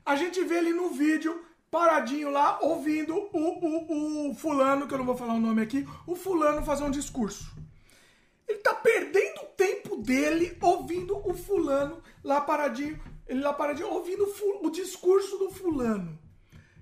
A 0.05 0.15
gente 0.15 0.43
vê 0.43 0.59
ele 0.59 0.73
no 0.73 0.89
vídeo 0.89 1.45
paradinho 1.69 2.31
lá, 2.31 2.59
ouvindo 2.61 3.15
o, 3.15 3.29
o, 3.33 4.31
o 4.31 4.35
fulano, 4.35 4.87
que 4.87 4.93
eu 4.93 4.97
não 4.97 5.05
vou 5.05 5.15
falar 5.15 5.35
o 5.35 5.39
nome 5.39 5.61
aqui, 5.61 5.87
o 6.07 6.15
fulano 6.15 6.65
fazer 6.65 6.83
um 6.83 6.91
discurso. 6.91 7.53
Ele 8.47 8.57
tá 8.59 8.73
perdendo 8.73 9.41
o 9.41 9.45
tempo 9.55 9.97
dele 9.97 10.57
ouvindo 10.61 11.15
o 11.25 11.33
fulano 11.33 12.01
lá 12.23 12.41
paradinho 12.41 12.99
ele 13.31 13.39
lá 13.39 13.53
paradinho 13.53 13.87
ouvindo 13.87 14.25
o, 14.25 14.67
o 14.67 14.69
discurso 14.69 15.37
do 15.37 15.49
fulano. 15.49 16.19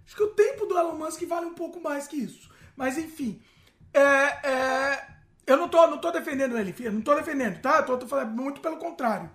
Acho 0.09 0.15
que 0.15 0.23
o 0.23 0.29
tempo 0.29 0.65
do 0.65 0.75
Elon 0.75 0.95
Musk 0.95 1.21
vale 1.27 1.45
um 1.45 1.53
pouco 1.53 1.79
mais 1.79 2.07
que 2.07 2.17
isso. 2.17 2.49
Mas 2.75 2.97
enfim, 2.97 3.39
é, 3.93 4.01
é, 4.01 5.07
eu 5.45 5.55
não 5.55 5.69
tô, 5.69 5.85
não 5.85 5.99
tô 5.99 6.09
defendendo 6.09 6.57
ele, 6.57 6.73
filho, 6.73 6.91
não 6.91 7.01
tô 7.01 7.13
defendendo, 7.13 7.61
tá? 7.61 7.83
Tô, 7.83 7.95
tô 7.95 8.07
falando 8.07 8.31
muito 8.31 8.59
pelo 8.59 8.77
contrário. 8.77 9.29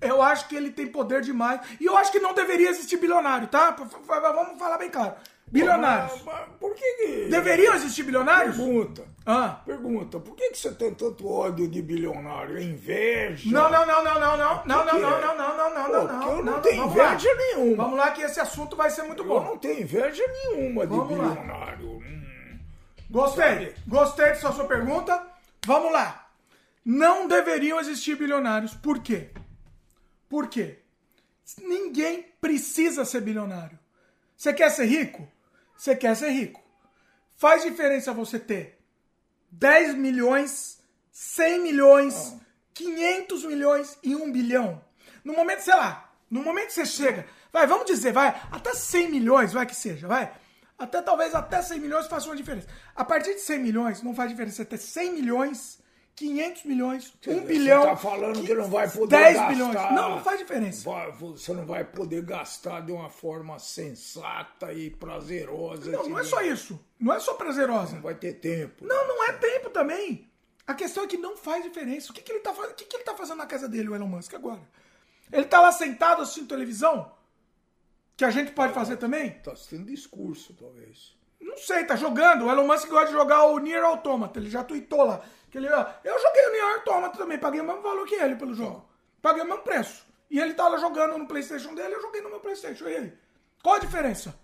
Eu 0.00 0.20
acho 0.20 0.48
que 0.48 0.56
ele 0.56 0.72
tem 0.72 0.88
poder 0.88 1.20
demais. 1.20 1.60
E 1.78 1.84
eu 1.84 1.96
acho 1.96 2.10
que 2.10 2.18
não 2.18 2.34
deveria 2.34 2.68
existir 2.68 2.96
bilionário, 2.96 3.46
tá? 3.46 3.70
Vamos 3.70 4.58
falar 4.58 4.78
bem 4.78 4.90
claro. 4.90 5.14
Bilionários. 5.50 6.12
Mas, 6.12 6.24
mas 6.24 6.48
por 6.60 6.74
que, 6.74 6.94
que. 6.94 7.28
Deveriam 7.28 7.74
existir 7.74 8.02
bilionários? 8.02 8.56
Pergunta. 8.56 9.04
Ah. 9.24 9.60
Pergunta. 9.64 10.20
Por 10.20 10.34
que, 10.34 10.50
que 10.50 10.58
você 10.58 10.72
tem 10.72 10.94
tanto 10.94 11.26
ódio 11.28 11.68
de 11.68 11.80
bilionário? 11.82 12.58
É 12.58 12.62
inveja? 12.62 13.50
Não, 13.50 13.70
não, 13.70 13.86
não, 13.86 14.04
não, 14.04 14.20
não, 14.20 14.36
não. 14.36 14.64
Não, 14.64 14.84
não, 14.84 15.00
não, 15.00 15.20
não, 15.20 15.36
não, 15.36 15.56
não, 15.56 15.74
não, 15.74 15.88
não, 15.88 16.20
não. 16.20 16.36
Eu 16.36 16.44
não 16.44 16.60
tenho 16.60 16.84
inveja 16.86 17.34
nenhuma. 17.34 17.84
Vamos 17.84 17.98
lá 17.98 18.10
que 18.10 18.22
esse 18.22 18.40
assunto 18.40 18.76
vai 18.76 18.90
ser 18.90 19.02
muito 19.02 19.24
bom. 19.24 19.36
Eu 19.36 19.44
não 19.44 19.58
tenho 19.58 19.80
inveja 19.80 20.22
nenhuma 20.26 20.86
de 20.86 20.98
bilionário. 21.00 21.88
Hum. 21.88 22.58
Gostei. 23.10 23.74
Gostei 23.86 24.32
de 24.32 24.40
sua 24.40 24.64
pergunta. 24.64 25.26
Vamos 25.66 25.92
lá. 25.92 26.26
Não 26.84 27.26
deveriam 27.26 27.80
existir 27.80 28.16
bilionários. 28.16 28.74
Por 28.74 29.00
quê? 29.00 29.30
Por 30.28 30.48
quê? 30.48 30.78
Ninguém 31.62 32.26
precisa 32.40 33.04
ser 33.04 33.22
bilionário. 33.22 33.78
Você 34.36 34.52
quer 34.52 34.70
ser 34.70 34.84
rico? 34.84 35.26
Você 35.78 35.94
quer 35.94 36.16
ser 36.16 36.30
rico. 36.30 36.60
Faz 37.36 37.62
diferença 37.62 38.12
você 38.12 38.36
ter 38.36 38.80
10 39.52 39.94
milhões, 39.94 40.80
100 41.12 41.60
milhões, 41.60 42.34
500 42.74 43.44
milhões 43.44 43.98
e 44.02 44.16
1 44.16 44.32
bilhão. 44.32 44.84
No 45.22 45.32
momento, 45.34 45.60
sei 45.60 45.76
lá, 45.76 46.12
no 46.28 46.42
momento 46.42 46.66
que 46.66 46.72
você 46.72 46.84
chega, 46.84 47.24
vai, 47.52 47.64
vamos 47.64 47.86
dizer, 47.86 48.12
vai, 48.12 48.28
até 48.50 48.74
100 48.74 49.08
milhões, 49.08 49.52
vai 49.52 49.64
que 49.66 49.74
seja, 49.74 50.08
vai. 50.08 50.34
Até 50.76 51.00
talvez 51.00 51.32
até 51.32 51.62
100 51.62 51.78
milhões 51.78 52.06
faça 52.08 52.26
uma 52.26 52.36
diferença. 52.36 52.66
A 52.94 53.04
partir 53.04 53.34
de 53.34 53.40
100 53.40 53.58
milhões, 53.60 54.02
não 54.02 54.14
faz 54.14 54.28
diferença 54.30 54.56
você 54.56 54.64
ter 54.64 54.78
100 54.78 55.12
milhões 55.12 55.78
500 56.18 56.64
milhões, 56.64 57.12
1 57.24 57.32
um 57.32 57.40
bilhão. 57.44 57.82
Você 57.82 57.88
tá 57.88 57.96
falando 57.96 58.42
que 58.42 58.52
não 58.52 58.68
vai 58.68 58.90
poder 58.90 59.16
10 59.16 59.36
gastar. 59.36 59.48
bilhões. 59.48 59.74
Não, 59.74 60.10
não 60.10 60.20
faz 60.24 60.38
diferença. 60.40 60.90
Você 61.20 61.52
não 61.52 61.64
vai 61.64 61.84
poder 61.84 62.24
gastar 62.24 62.80
de 62.80 62.90
uma 62.90 63.08
forma 63.08 63.56
sensata 63.60 64.72
e 64.72 64.90
prazerosa. 64.90 65.92
Não, 65.92 66.08
não 66.08 66.18
é 66.18 66.24
só 66.24 66.42
isso. 66.42 66.78
Não 66.98 67.14
é 67.14 67.20
só 67.20 67.34
prazerosa. 67.34 67.94
Não 67.94 68.02
vai 68.02 68.16
ter 68.16 68.34
tempo. 68.34 68.84
Não, 68.84 69.06
não 69.06 69.24
é 69.28 69.32
tempo 69.34 69.70
também. 69.70 70.28
A 70.66 70.74
questão 70.74 71.04
é 71.04 71.06
que 71.06 71.16
não 71.16 71.36
faz 71.36 71.62
diferença. 71.62 72.10
O 72.10 72.14
que, 72.14 72.20
que 72.20 72.32
ele 72.32 72.40
tá 72.40 72.52
fazendo? 72.52 72.72
O 72.72 72.74
que, 72.74 72.84
que 72.84 72.98
tá 72.98 73.14
fazendo 73.14 73.38
na 73.38 73.46
casa 73.46 73.68
dele, 73.68 73.88
o 73.88 73.94
Elon 73.94 74.08
Musk, 74.08 74.34
agora? 74.34 74.60
Ele 75.32 75.44
tá 75.44 75.60
lá 75.60 75.70
sentado 75.70 76.22
assistindo 76.22 76.48
televisão? 76.48 77.12
Que 78.16 78.24
a 78.24 78.30
gente 78.30 78.50
pode 78.50 78.72
fazer 78.72 78.96
também? 78.96 79.30
Tá 79.30 79.52
assistindo 79.52 79.86
discurso, 79.86 80.52
talvez. 80.54 81.16
Não 81.40 81.56
sei, 81.56 81.84
tá 81.84 81.94
jogando. 81.94 82.46
O 82.46 82.50
Elon 82.50 82.66
Musk 82.66 82.88
gosta 82.88 83.06
de 83.06 83.12
jogar 83.12 83.44
o 83.44 83.58
Nier 83.58 83.84
Automata. 83.84 84.40
Ele 84.40 84.50
já 84.50 84.64
tweetou 84.64 85.04
lá. 85.04 85.22
Que 85.50 85.58
ele, 85.58 85.68
eu 85.68 86.20
joguei 86.20 86.46
o 86.46 86.52
Nier 86.52 86.74
Automata 86.76 87.18
também, 87.18 87.38
paguei 87.38 87.60
o 87.60 87.64
mesmo 87.64 87.82
valor 87.82 88.06
que 88.06 88.14
ele 88.14 88.36
pelo 88.36 88.54
jogo. 88.54 88.88
Paguei 89.22 89.42
o 89.42 89.46
mesmo 89.46 89.62
preço. 89.62 90.06
E 90.30 90.38
ele 90.38 90.54
tava 90.54 90.78
jogando 90.78 91.16
no 91.16 91.26
Playstation 91.26 91.74
dele, 91.74 91.94
eu 91.94 92.02
joguei 92.02 92.20
no 92.20 92.28
meu 92.28 92.40
Playstation. 92.40 92.86
E 92.86 92.94
ele? 92.94 93.18
Qual 93.62 93.76
a 93.76 93.78
diferença? 93.78 94.38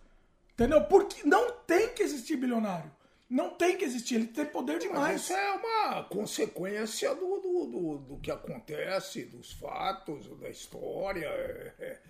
Entendeu? 0.52 0.82
Porque 0.84 1.26
não 1.26 1.50
tem 1.66 1.88
que 1.88 2.02
existir 2.02 2.36
bilionário. 2.36 2.90
Não 3.28 3.50
tem 3.50 3.76
que 3.76 3.84
existir, 3.84 4.16
ele 4.16 4.26
tem 4.26 4.44
poder 4.44 4.78
demais. 4.78 5.12
Mas 5.12 5.22
isso 5.22 5.32
é 5.32 5.52
uma 5.52 6.04
consequência 6.04 7.14
do, 7.14 7.40
do, 7.40 7.66
do, 7.66 7.98
do 7.98 8.16
que 8.18 8.30
acontece, 8.30 9.24
dos 9.24 9.52
fatos, 9.52 10.26
da 10.38 10.48
história. 10.48 11.26
É, 11.26 11.72
é. 11.80 12.00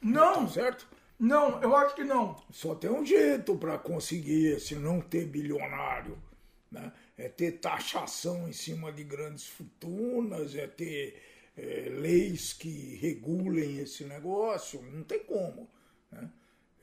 Não, 0.00 0.46
tá 0.46 0.52
certo? 0.52 0.88
Não, 1.18 1.60
eu 1.60 1.76
acho 1.76 1.94
que 1.94 2.04
não. 2.04 2.36
Só 2.50 2.74
tem 2.74 2.90
um 2.90 3.04
jeito 3.04 3.56
para 3.56 3.76
conseguir 3.76 4.56
esse 4.56 4.76
não 4.76 5.00
ter 5.00 5.26
bilionário. 5.26 6.16
Né? 6.70 6.92
É 7.18 7.28
ter 7.28 7.58
taxação 7.58 8.48
em 8.48 8.52
cima 8.52 8.92
de 8.92 9.02
grandes 9.02 9.46
fortunas, 9.46 10.54
é 10.54 10.66
ter 10.68 11.20
é, 11.56 11.88
leis 11.90 12.52
que 12.52 12.94
regulem 12.96 13.78
esse 13.78 14.04
negócio. 14.04 14.80
Não 14.82 15.02
tem 15.02 15.24
como. 15.24 15.68
Né? 16.12 16.30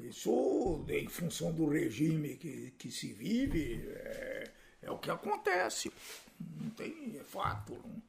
Isso, 0.02 0.86
em 0.90 1.08
função 1.08 1.54
do 1.54 1.68
regime 1.68 2.36
que, 2.36 2.74
que 2.78 2.92
se 2.92 3.14
vive, 3.14 3.82
é, 3.88 4.52
é 4.82 4.92
o 4.92 4.98
que 4.98 5.10
acontece. 5.10 5.90
Não 6.60 6.70
tem, 6.72 7.18
é 7.18 7.24
fato. 7.24 7.74
Não 7.74 8.02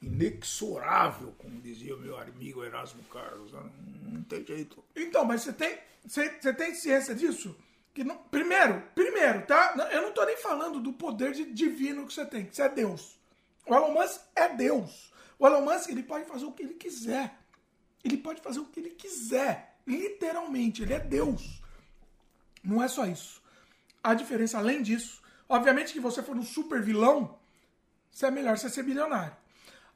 inexorável, 0.00 1.34
como 1.38 1.60
dizia 1.60 1.94
o 1.94 1.98
meu 1.98 2.18
amigo 2.18 2.64
Erasmo 2.64 3.02
Carlos. 3.04 3.52
Não, 3.52 3.70
não 4.12 4.22
tem 4.22 4.44
jeito. 4.44 4.82
Então, 4.94 5.24
mas 5.24 5.42
você 5.42 5.52
tem, 5.52 5.78
você, 6.06 6.30
você 6.40 6.52
tem 6.52 6.74
ciência 6.74 7.14
disso? 7.14 7.56
Que 7.96 8.04
não, 8.04 8.18
primeiro, 8.30 8.82
primeiro, 8.94 9.46
tá? 9.46 9.74
Eu 9.90 10.02
não 10.02 10.12
tô 10.12 10.22
nem 10.26 10.36
falando 10.36 10.78
do 10.80 10.92
poder 10.92 11.32
de 11.32 11.50
divino 11.50 12.06
que 12.06 12.12
você 12.12 12.26
tem, 12.26 12.44
que 12.44 12.54
você 12.54 12.64
é 12.64 12.68
Deus. 12.68 13.18
O 13.66 13.74
Elon 13.74 13.94
Musk 13.94 14.20
é 14.34 14.50
Deus. 14.50 15.10
O 15.38 15.46
Elon 15.46 15.62
Musk, 15.62 15.88
ele 15.88 16.02
pode 16.02 16.26
fazer 16.26 16.44
o 16.44 16.52
que 16.52 16.62
ele 16.62 16.74
quiser. 16.74 17.38
Ele 18.04 18.18
pode 18.18 18.42
fazer 18.42 18.60
o 18.60 18.66
que 18.66 18.80
ele 18.80 18.90
quiser. 18.90 19.78
Literalmente, 19.86 20.82
ele 20.82 20.92
é 20.92 21.00
Deus. 21.00 21.62
Não 22.62 22.82
é 22.82 22.86
só 22.86 23.06
isso. 23.06 23.42
A 24.04 24.12
diferença, 24.12 24.58
além 24.58 24.82
disso, 24.82 25.22
obviamente 25.48 25.94
que 25.94 25.98
você 25.98 26.22
for 26.22 26.36
um 26.36 26.44
super 26.44 26.82
vilão, 26.82 27.38
você 28.10 28.26
é 28.26 28.30
melhor 28.30 28.58
você 28.58 28.68
ser 28.68 28.82
bilionário. 28.82 29.34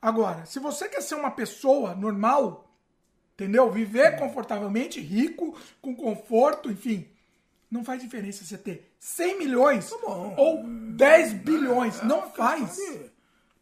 Agora, 0.01 0.47
se 0.47 0.59
você 0.59 0.89
quer 0.89 1.03
ser 1.03 1.17
uma 1.17 1.33
pessoa 1.33 1.95
normal, 1.95 2.67
entendeu? 3.35 3.71
Viver 3.71 4.19
confortavelmente, 4.19 5.03
rico, 5.03 5.55
com 5.83 5.95
conforto, 5.95 6.71
enfim, 6.71 7.07
não 7.71 7.85
faz 7.85 8.03
diferença 8.03 8.45
você 8.45 8.59
ter 8.59 8.93
100 8.99 9.39
milhões 9.39 9.93
ou 10.03 10.65
10 10.65 11.35
bilhões. 11.35 12.03
Não 12.03 12.29
faz. 12.31 12.79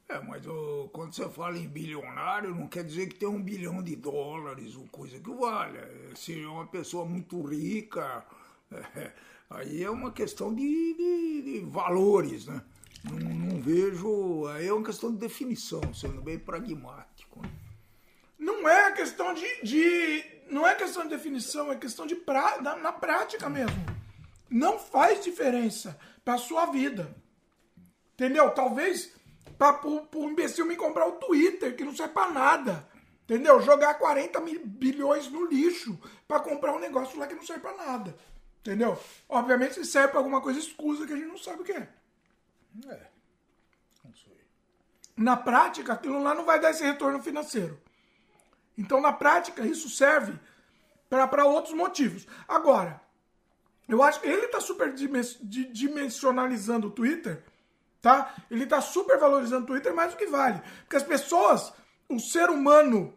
É, 0.09 0.19
mas 0.21 0.43
quando 0.91 1.15
você 1.15 1.29
fala 1.29 1.59
em 1.59 1.69
bilionário, 1.69 2.55
não 2.55 2.67
quer 2.67 2.83
dizer 2.83 3.09
que 3.09 3.17
tem 3.17 3.29
um 3.29 3.43
bilhão 3.43 3.83
de 3.83 3.95
dólares 3.95 4.75
ou 4.75 4.89
coisa 4.91 5.21
que 5.21 5.31
valha. 5.31 5.87
Se 6.15 6.43
é 6.43 6.49
uma 6.49 6.67
pessoa 6.67 7.05
muito 7.05 7.43
rica, 7.43 8.25
é, 8.73 9.13
aí 9.51 9.85
é 9.85 9.91
uma 9.91 10.11
questão 10.11 10.55
de, 10.55 10.95
de, 10.95 11.43
de 11.43 11.61
valores, 11.67 12.47
né? 12.47 12.63
Não, 13.05 13.19
não, 13.19 13.61
vejo. 13.61 14.47
Aí 14.47 14.67
é 14.67 14.73
uma 14.73 14.85
questão 14.85 15.13
de 15.13 15.19
definição, 15.19 15.93
sendo 15.93 16.23
bem 16.23 16.39
pragmático. 16.39 17.43
Né? 17.43 17.51
Não 18.39 18.67
é 18.67 18.91
questão 18.93 19.35
de, 19.35 19.63
de, 19.63 20.25
Não 20.51 20.67
é 20.67 20.75
questão 20.75 21.03
de 21.03 21.11
definição, 21.11 21.71
é 21.71 21.77
questão 21.77 22.07
de 22.07 22.15
pra, 22.15 22.63
na 22.63 22.93
prática 22.93 23.49
mesmo. 23.51 23.98
Não 24.51 24.79
faz 24.79 25.23
diferença 25.23 25.99
pra 26.25 26.39
sua 26.39 26.67
vida. 26.67 27.15
Entendeu? 28.15 28.51
Talvez 28.51 29.13
para 29.57 29.81
o 29.87 30.31
imbecil 30.31 30.67
me 30.67 30.77
comprar 30.77 31.07
o 31.07 31.13
Twitter, 31.13 31.77
que 31.77 31.85
não 31.85 31.95
serve 31.95 32.15
para 32.15 32.31
nada. 32.31 32.89
Entendeu? 33.25 33.61
Jogar 33.61 33.95
40 33.95 34.41
mil 34.41 34.65
bilhões 34.65 35.29
no 35.29 35.45
lixo 35.45 35.99
para 36.27 36.41
comprar 36.41 36.73
um 36.73 36.79
negócio 36.79 37.19
lá 37.19 37.27
que 37.27 37.35
não 37.35 37.45
serve 37.45 37.63
para 37.63 37.77
nada. 37.77 38.17
Entendeu? 38.61 38.99
Obviamente 39.29 39.75
se 39.75 39.85
serve 39.85 40.09
para 40.09 40.19
alguma 40.19 40.41
coisa 40.41 40.59
escusa 40.59 41.07
que 41.07 41.13
a 41.13 41.17
gente 41.17 41.29
não 41.29 41.39
sabe 41.39 41.63
o 41.63 41.65
que 41.65 41.73
é. 41.73 41.89
É. 42.89 43.07
Não 44.05 44.15
sei. 44.15 44.41
Na 45.17 45.37
prática, 45.37 45.93
aquilo 45.93 46.23
lá 46.23 46.35
não 46.35 46.45
vai 46.45 46.61
dar 46.61 46.71
esse 46.71 46.83
retorno 46.83 47.23
financeiro. 47.23 47.81
Então, 48.77 49.01
na 49.01 49.13
prática, 49.13 49.67
isso 49.67 49.89
serve 49.89 50.39
para 51.09 51.45
outros 51.45 51.75
motivos. 51.75 52.27
Agora, 52.47 53.01
eu 53.89 54.03
acho 54.03 54.21
que 54.21 54.29
ele 54.29 54.47
está 54.47 54.61
super 54.61 54.93
dimensionalizando 54.93 56.89
o 56.89 56.91
Twitter 56.91 57.43
tá? 58.01 58.35
Ele 58.51 58.65
está 58.65 58.81
super 58.81 59.19
valorizando 59.19 59.65
o 59.65 59.67
Twitter 59.67 59.95
mais 59.95 60.13
do 60.13 60.17
que 60.17 60.27
vale. 60.27 60.61
Porque 60.83 60.97
as 60.97 61.03
pessoas, 61.03 61.73
o 62.09 62.19
ser 62.19 62.49
humano 62.51 63.15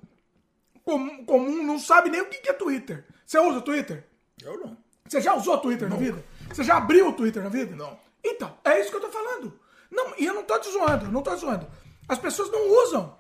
comum, 0.84 1.26
comum 1.26 1.64
não 1.64 1.80
sabe 1.80 2.10
nem 2.10 2.22
o 2.22 2.30
que 2.30 2.50
é 2.50 2.54
Twitter. 2.54 3.06
Você 3.26 3.40
usa 3.40 3.60
o 3.60 3.62
Twitter? 3.62 4.06
Eu 4.44 4.60
não. 4.60 4.78
Você 5.08 5.22
já 5.22 5.34
usou 5.34 5.56
o 5.56 5.60
Twitter 5.60 5.90
na 5.90 5.96
vida? 5.96 6.24
Você 6.50 6.64
já 6.64 6.78
abriu 6.78 7.10
o 7.10 7.14
Twitter 7.14 7.44
na 7.44 7.50
vida? 7.50 7.76
Não. 7.76 8.00
Então, 8.24 8.58
é 8.64 8.80
isso 8.80 8.90
que 8.90 8.98
eu 8.98 9.02
tô 9.02 9.10
falando. 9.10 9.60
Não, 9.90 10.14
e 10.18 10.26
eu 10.26 10.34
não 10.34 10.44
tô 10.44 10.58
te 10.60 10.70
zoando, 10.70 11.12
não 11.12 11.22
tô 11.22 11.34
te 11.36 11.42
zoando. 11.42 11.68
As 12.08 12.18
pessoas 12.18 12.52
não 12.52 12.70
usam. 12.84 13.20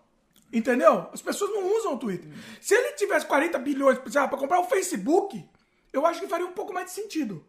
Entendeu? 0.53 1.09
As 1.13 1.21
pessoas 1.21 1.49
não 1.51 1.77
usam 1.77 1.93
o 1.93 1.97
Twitter. 1.97 2.29
Se 2.59 2.73
ele 2.73 2.93
tivesse 2.93 3.25
40 3.25 3.57
bilhões 3.59 3.97
para 3.97 4.27
comprar 4.37 4.59
o 4.59 4.65
Facebook, 4.65 5.49
eu 5.93 6.05
acho 6.05 6.19
que 6.19 6.27
faria 6.27 6.45
um 6.45 6.53
pouco 6.53 6.73
mais 6.73 6.87
de 6.87 6.93
sentido. 6.93 7.45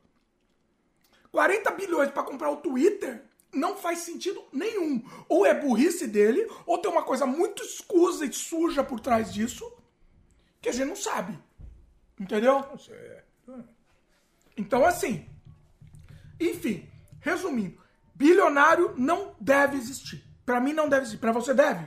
40 1.31 1.71
bilhões 1.73 2.11
para 2.11 2.23
comprar 2.23 2.51
o 2.51 2.59
Twitter, 2.59 3.25
não 3.53 3.77
faz 3.77 4.01
sentido 4.01 4.43
nenhum. 4.53 5.03
Ou 5.29 5.47
é 5.47 5.55
burrice 5.55 6.07
dele, 6.07 6.47
ou 6.67 6.79
tem 6.79 6.91
uma 6.91 7.03
coisa 7.03 7.27
muito 7.27 7.63
escusa 7.63 8.25
e 8.25 8.33
suja 8.33 8.83
por 8.83 9.01
trás 9.01 9.33
disso, 9.33 9.71
que 10.61 10.69
a 10.69 10.73
gente 10.73 10.89
não 10.89 10.97
sabe. 10.97 11.39
Entendeu? 12.19 12.65
É. 12.91 13.23
Então, 14.57 14.85
assim. 14.85 15.27
Enfim, 16.39 16.89
resumindo, 17.21 17.81
bilionário 18.15 18.95
não 18.97 19.35
deve 19.41 19.77
existir. 19.77 20.25
Para 20.45 20.61
mim 20.61 20.73
não 20.73 20.89
deve 20.89 21.03
existir. 21.03 21.21
Para 21.21 21.33
você 21.33 21.55
deve? 21.55 21.87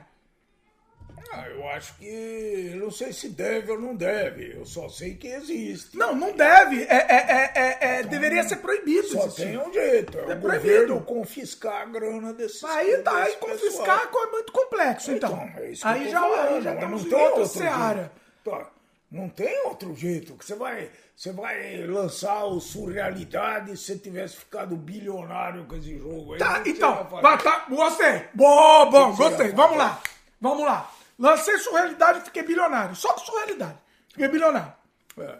Ah, 1.31 1.47
eu 1.49 1.67
acho 1.69 1.95
que. 1.95 2.71
Eu 2.73 2.77
não 2.77 2.91
sei 2.91 3.11
se 3.11 3.29
deve 3.29 3.71
ou 3.71 3.79
não 3.79 3.95
deve. 3.95 4.55
Eu 4.55 4.65
só 4.65 4.87
sei 4.87 5.15
que 5.15 5.27
existe. 5.27 5.97
Não, 5.97 6.15
não 6.15 6.31
deve. 6.33 6.83
É, 6.83 6.95
é, 6.95 7.51
é, 7.55 7.77
é 7.79 7.99
então, 7.99 8.11
deveria 8.11 8.43
ser 8.43 8.57
proibido. 8.57 9.07
Só 9.07 9.25
existir. 9.25 9.43
tem 9.43 9.57
um 9.57 9.73
jeito. 9.73 10.17
É, 10.19 10.31
é 10.31 10.35
o 10.35 10.39
governo 10.39 11.01
confiscar 11.01 11.81
a 11.81 11.85
grana 11.85 12.33
desses. 12.33 12.63
Aí 12.63 12.97
tá, 12.99 13.23
aí 13.23 13.35
confiscar 13.37 14.09
é 14.13 14.31
muito 14.31 14.51
complexo, 14.51 15.11
então. 15.11 15.31
então 15.31 15.63
é 15.63 15.71
isso 15.71 15.87
aí, 15.87 16.09
já, 16.09 16.19
falando, 16.19 16.55
aí 16.55 16.61
já 16.61 16.73
estamos 16.73 17.03
tem 17.03 17.13
outra 17.13 17.45
seara. 17.45 18.11
Tá. 18.43 18.69
Não 19.11 19.29
tem 19.29 19.65
outro 19.65 19.95
jeito. 19.95 20.33
Que 20.35 20.45
você 20.45 20.55
vai, 20.55 20.89
você 21.15 21.31
vai 21.31 21.85
lançar 21.85 22.45
o 22.45 22.59
Surrealidade 22.59 23.77
se 23.77 23.85
você 23.85 23.97
tivesse 23.97 24.37
ficado 24.37 24.75
bilionário 24.75 25.65
com 25.65 25.75
esse 25.75 25.97
jogo 25.97 26.33
aí. 26.33 26.39
Tá, 26.39 26.61
então. 26.65 27.07
Vai, 27.21 27.37
tá, 27.37 27.65
gostei. 27.69 28.23
Bom, 28.33 28.89
bom, 28.89 29.15
gostei. 29.15 29.51
Vamos 29.51 29.77
lá. 29.77 30.01
Vamos 30.41 30.65
lá. 30.65 30.91
Lancei 31.17 31.57
surrealidade 31.57 32.19
e 32.19 32.21
fiquei 32.23 32.43
bilionário. 32.43 32.95
Só 32.95 33.13
com 33.13 33.19
surrealidade. 33.19 33.77
Fiquei 34.09 34.27
bilionário. 34.27 34.73
É. 35.17 35.39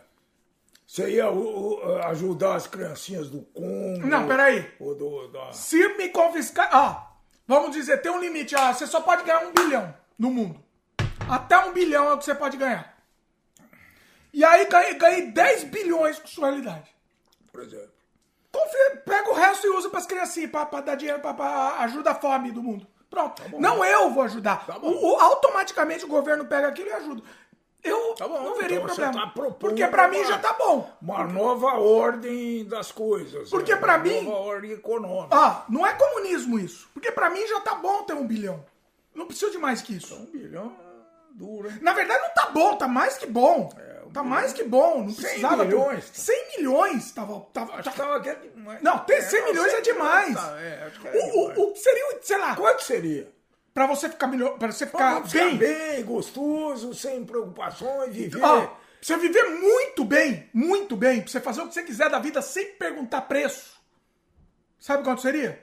Você 0.86 1.10
ia 1.10 1.26
ajudar 2.08 2.56
as 2.56 2.68
criancinhas 2.68 3.30
do 3.30 3.42
Congo? 3.42 4.06
Não, 4.06 4.28
peraí. 4.28 4.72
Do, 4.80 5.28
da... 5.28 5.52
Se 5.52 5.88
me 5.98 6.10
confiscar. 6.10 6.70
Ah, 6.72 7.12
vamos 7.48 7.72
dizer, 7.72 8.02
tem 8.02 8.12
um 8.12 8.20
limite. 8.20 8.56
Ah, 8.56 8.74
você 8.74 8.88
só 8.88 9.02
pode 9.02 9.24
ganhar 9.24 9.46
um 9.46 9.52
bilhão 9.52 9.94
no 10.18 10.32
mundo. 10.32 10.64
Até 11.28 11.58
um 11.58 11.74
bilhão 11.74 12.10
é 12.10 12.14
o 12.14 12.18
que 12.18 12.26
você 12.26 12.36
pode 12.36 12.56
ganhar. 12.56 12.96
E 14.32 14.44
aí 14.44 14.66
ganhei, 14.68 14.94
ganhei 14.94 15.32
10 15.32 15.64
bilhões 15.66 16.20
com 16.20 16.28
surrealidade. 16.28 16.94
Por 17.52 17.64
exemplo. 17.64 17.92
Confia, 18.52 18.98
pega 19.06 19.30
o 19.32 19.34
resto 19.34 19.68
e 19.68 19.70
usa 19.72 19.90
para 19.90 20.00
as 20.00 20.06
criancinhas, 20.06 20.52
para 20.52 20.82
dar 20.82 20.96
dinheiro, 20.96 21.20
para 21.20 21.80
ajudar 21.80 22.12
a 22.12 22.16
fome 22.16 22.52
do 22.52 22.64
mundo. 22.64 22.88
Pronto. 23.16 23.42
Tá 23.42 23.58
não 23.58 23.86
eu 23.86 24.10
vou 24.10 24.24
ajudar. 24.24 24.66
Tá 24.66 24.78
o, 24.82 25.16
automaticamente 25.18 26.04
o 26.04 26.08
governo 26.10 26.46
pega 26.46 26.68
aquilo 26.68 26.90
e 26.90 26.92
ajuda. 26.92 27.24
Eu 27.82 28.14
tá 28.16 28.28
não 28.28 28.56
veria 28.58 28.78
então 28.78 28.88
problema. 28.88 29.32
Tá 29.32 29.52
porque 29.58 29.88
para 29.88 30.08
mim 30.10 30.24
já 30.26 30.38
tá 30.38 30.54
bom. 30.54 30.90
Uma 31.02 31.24
nova 31.24 31.76
ordem 31.76 32.66
das 32.66 32.92
coisas. 32.92 33.50
Porque 33.50 33.72
é, 33.72 33.78
para 33.78 33.98
mim. 33.98 34.24
Nova 34.24 34.40
ordem 34.40 34.72
econômica. 34.72 35.34
Ah, 35.36 35.64
não 35.70 35.86
é 35.86 35.94
comunismo 35.94 36.60
isso. 36.60 36.90
Porque 36.94 37.12
para 37.12 37.30
mim 37.30 37.48
já 37.48 37.62
tá 37.62 37.76
bom 37.76 38.04
ter 38.04 38.14
um 38.14 38.28
bilhão. 38.28 38.66
Não 39.14 39.28
precisa 39.28 39.52
de 39.52 39.58
mais 39.58 39.82
que 39.82 39.96
isso. 39.96 40.14
Um 40.14 40.26
bilhão 40.26 40.74
duro, 41.36 41.70
hein? 41.70 41.80
Na 41.82 41.94
verdade 41.94 42.22
não 42.24 42.34
tá 42.34 42.50
bom, 42.52 42.76
tá 42.78 42.88
mais 42.88 43.18
que 43.18 43.26
bom. 43.26 43.70
É, 43.78 43.82
tá 43.82 44.22
bilhão. 44.22 44.26
mais 44.26 44.54
que 44.54 44.64
bom. 44.64 45.04
Não 45.04 45.10
100 45.10 45.16
precisava. 45.24 45.66
milhões. 45.66 46.10
Ter... 46.10 46.20
100 46.20 46.58
milhões 46.58 47.12
tava. 47.12 47.40
tava, 47.54 47.84
que 47.84 47.90
tava 47.90 48.24
Não, 48.82 49.00
ter 49.00 49.22
100 49.22 49.40
é, 49.40 49.46
milhões 49.46 49.74
é 49.74 49.82
demais. 49.82 50.36
Tá, 50.36 50.62
é, 50.62 50.84
acho 50.88 51.00
que 51.02 51.08
é 51.08 51.12
o, 51.12 51.14
demais. 51.14 51.58
O, 51.58 51.72
o 51.72 51.76
seria, 51.76 52.20
sei 52.22 52.38
lá. 52.38 52.56
Quanto 52.56 52.84
seria? 52.84 53.36
Pra 53.74 53.88
você 53.88 54.08
ficar 54.08 54.28
melhor, 54.28 54.58
para 54.58 54.72
você 54.72 54.86
ficar 54.86 55.22
pra 55.22 55.30
bem. 55.30 55.58
bem, 55.58 56.06
gostoso, 56.06 56.94
sem 56.94 57.26
preocupações, 57.26 58.16
viver. 58.16 58.42
Ó, 58.42 58.74
você 59.02 59.18
viver 59.18 59.44
muito 59.50 60.06
bem, 60.06 60.50
muito 60.54 60.96
bem, 60.96 61.22
pra 61.22 61.30
você 61.30 61.42
fazer 61.42 61.62
o 61.62 61.68
que 61.68 61.74
você 61.74 61.84
quiser 61.84 62.10
da 62.10 62.18
vida 62.18 62.42
sem 62.42 62.72
perguntar 62.76 63.22
preço. 63.24 63.76
Sabe 64.80 65.04
quanto 65.04 65.22
seria? 65.22 65.62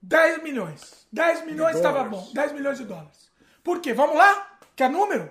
10 0.00 0.42
milhões. 0.42 1.06
10 1.12 1.44
milhões 1.44 1.76
estava 1.76 2.02
bom. 2.04 2.30
10 2.32 2.52
milhões 2.52 2.78
de 2.78 2.84
dólares. 2.84 3.29
Por 3.62 3.80
quê? 3.80 3.92
Vamos 3.92 4.16
lá? 4.16 4.58
Quer 4.74 4.90
número? 4.90 5.30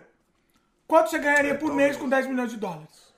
Quanto 0.87 1.09
você 1.09 1.19
ganharia 1.19 1.55
por 1.55 1.73
mês 1.73 1.97
com 1.97 2.09
10 2.09 2.27
milhões 2.27 2.51
de 2.51 2.57
dólares? 2.57 3.13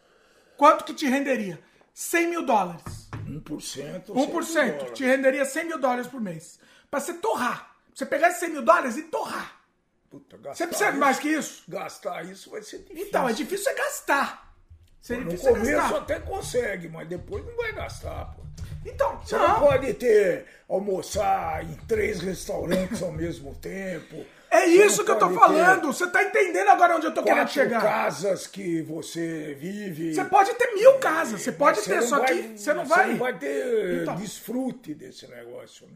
Quanto 0.57 0.83
que 0.83 0.93
te 0.93 1.07
renderia? 1.07 1.59
100 1.93 2.27
mil 2.27 2.45
dólares. 2.45 3.09
1%. 3.25 4.05
1% 4.07 4.93
te 4.93 5.03
renderia 5.03 5.45
100 5.45 5.65
mil 5.65 5.79
dólares 5.79 6.07
por 6.07 6.19
mês. 6.19 6.59
Pra 6.89 6.99
você 6.99 7.13
torrar. 7.13 7.75
Você 7.93 8.05
pegar 8.05 8.29
esses 8.29 8.39
100 8.39 8.49
mil 8.49 8.61
dólares 8.61 8.97
e 8.97 9.03
torrar. 9.03 9.61
Puta, 10.09 10.37
você 10.37 10.67
precisa 10.67 10.91
mais 10.91 11.19
que 11.19 11.29
isso? 11.29 11.63
Gastar 11.69 12.25
isso 12.25 12.51
vai 12.51 12.61
ser 12.61 12.79
difícil. 12.79 13.07
Então, 13.07 13.29
é 13.29 13.33
difícil 13.33 13.71
é 13.71 13.75
gastar. 13.75 14.53
Seria 15.01 15.23
no 15.23 15.37
começo 15.37 15.71
gastar. 15.71 15.97
até 15.97 16.19
consegue, 16.19 16.89
mas 16.89 17.07
depois 17.07 17.45
não 17.45 17.55
vai 17.55 17.71
gastar, 17.71 18.25
pô. 18.35 18.41
Então, 18.85 19.19
você 19.19 19.37
não. 19.37 19.47
não 19.47 19.59
pode 19.59 19.93
ter 19.93 20.45
almoçar 20.67 21.63
em 21.63 21.75
três 21.87 22.19
restaurantes 22.19 23.01
ao 23.01 23.11
mesmo 23.11 23.55
tempo. 23.55 24.25
É 24.51 24.65
isso 24.65 25.05
que 25.05 25.11
eu 25.11 25.17
tô 25.17 25.29
falando. 25.29 25.87
Você 25.87 26.05
tá 26.07 26.21
entendendo 26.21 26.67
agora 26.67 26.97
onde 26.97 27.05
eu 27.05 27.13
tô 27.13 27.23
querendo 27.23 27.47
chegar. 27.47 27.81
casas 27.81 28.45
que 28.45 28.81
você 28.81 29.55
vive. 29.57 30.13
Você 30.13 30.25
pode 30.25 30.53
ter 30.55 30.73
mil 30.73 30.99
casas. 30.99 31.41
Você 31.41 31.53
pode 31.53 31.81
ter, 31.81 32.01
só 32.01 32.19
vai, 32.19 32.27
que 32.27 32.59
você 32.59 32.73
não 32.73 32.85
vai. 32.85 33.05
Você 33.05 33.11
não 33.11 33.17
vai 33.17 33.37
ter 33.39 34.01
então. 34.01 34.15
desfrute 34.15 34.93
desse 34.93 35.25
negócio. 35.27 35.87
Né? 35.87 35.93